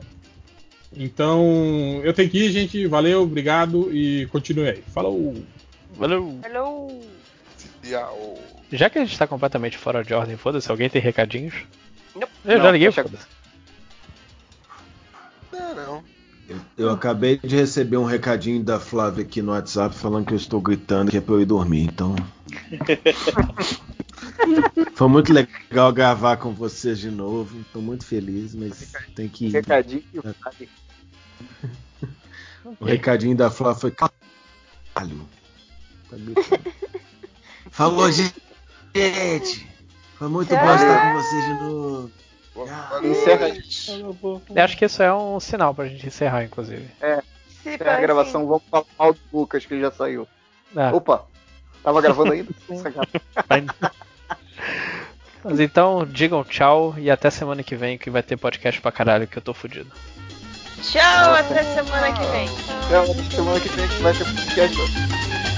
Então, 0.94 2.00
eu 2.04 2.12
tenho 2.12 2.28
que 2.28 2.38
ir, 2.44 2.50
gente. 2.52 2.86
Valeu, 2.86 3.22
obrigado 3.22 3.90
e 3.90 4.26
continue 4.26 4.68
aí. 4.68 4.82
Falou! 4.92 5.34
Valeu! 5.96 6.38
Hello! 6.44 7.00
Já 8.70 8.90
que 8.90 8.98
a 8.98 9.04
gente 9.04 9.18
tá 9.18 9.26
completamente 9.26 9.78
fora 9.78 10.04
de 10.04 10.12
ordem, 10.12 10.36
foda-se, 10.36 10.70
alguém 10.70 10.90
tem 10.90 11.00
recadinhos? 11.00 11.54
Não. 12.14 12.28
Eu 12.44 12.58
já 12.58 12.64
Não, 12.64 12.70
liguei, 12.72 12.88
deixa- 12.88 13.02
foda-se. 13.02 13.26
Eu, 16.78 16.90
acabei 16.90 17.38
de 17.38 17.56
receber 17.56 17.96
um 17.96 18.04
recadinho 18.04 18.62
da 18.62 18.78
Flávia 18.78 19.24
aqui 19.24 19.42
no 19.42 19.52
WhatsApp 19.52 19.94
falando 19.94 20.26
que 20.26 20.32
eu 20.32 20.36
estou 20.36 20.60
gritando 20.60 21.10
que 21.10 21.16
é 21.16 21.20
pra 21.20 21.34
eu 21.34 21.40
ir 21.40 21.46
dormir, 21.46 21.82
então. 21.82 22.14
Foi 24.94 25.08
muito 25.08 25.32
legal 25.32 25.92
gravar 25.92 26.36
com 26.36 26.52
vocês 26.52 26.98
de 26.98 27.10
novo. 27.10 27.60
Estou 27.60 27.82
muito 27.82 28.04
feliz, 28.04 28.54
mas 28.54 28.92
tem 29.14 29.28
que 29.28 29.46
ir. 29.46 29.52
Recadinho 29.52 30.02
que 30.02 30.20
vale. 30.20 30.68
O 32.80 32.84
recadinho 32.84 33.36
da 33.36 33.50
Flávia 33.50 33.80
foi. 33.80 33.90
Caralho. 33.90 35.28
Tá. 36.08 36.16
Falou, 37.70 38.10
gente! 38.10 39.66
Foi 40.14 40.28
muito 40.28 40.48
bom 40.48 40.74
estar 40.74 41.12
com 41.12 41.20
vocês 41.20 41.44
de 41.44 41.54
novo. 41.54 42.10
Encerra 43.02 43.46
aí. 43.46 43.62
Eu 44.54 44.64
acho 44.64 44.76
que 44.76 44.84
isso 44.84 45.02
é 45.02 45.12
um 45.14 45.38
sinal 45.40 45.74
pra 45.74 45.86
gente 45.86 46.06
encerrar, 46.06 46.44
inclusive. 46.44 46.88
Se 47.62 47.74
Encerra 47.74 47.96
a 47.96 48.00
gravação, 48.00 48.46
vamos 48.46 48.62
falar 48.70 48.84
mal 48.98 49.12
do 49.12 49.20
Lucas, 49.32 49.66
que 49.66 49.74
ele 49.74 49.82
já 49.82 49.90
saiu. 49.90 50.26
Ah, 50.74 50.90
Opa, 50.94 51.24
tava 51.82 52.00
gravando 52.00 52.32
ainda? 53.48 53.72
Mas 55.44 55.60
então, 55.60 56.04
digam 56.04 56.42
tchau 56.42 56.94
e 56.98 57.10
até 57.10 57.30
semana 57.30 57.62
que 57.62 57.76
vem 57.76 57.96
que 57.98 58.10
vai 58.10 58.22
ter 58.22 58.36
podcast 58.36 58.80
pra 58.80 58.90
caralho 58.90 59.28
que 59.28 59.38
eu 59.38 59.42
tô 59.42 59.54
fudido. 59.54 59.90
Tchau, 60.82 61.34
até 61.34 61.62
semana 61.62 62.12
que 62.12 62.24
vem. 62.32 62.48
Até 62.86 63.30
semana 63.30 63.60
que 63.60 63.68
vem 63.68 63.88
que 63.88 64.02
vai 64.02 64.12
ter 64.12 64.24
podcast. 64.24 65.55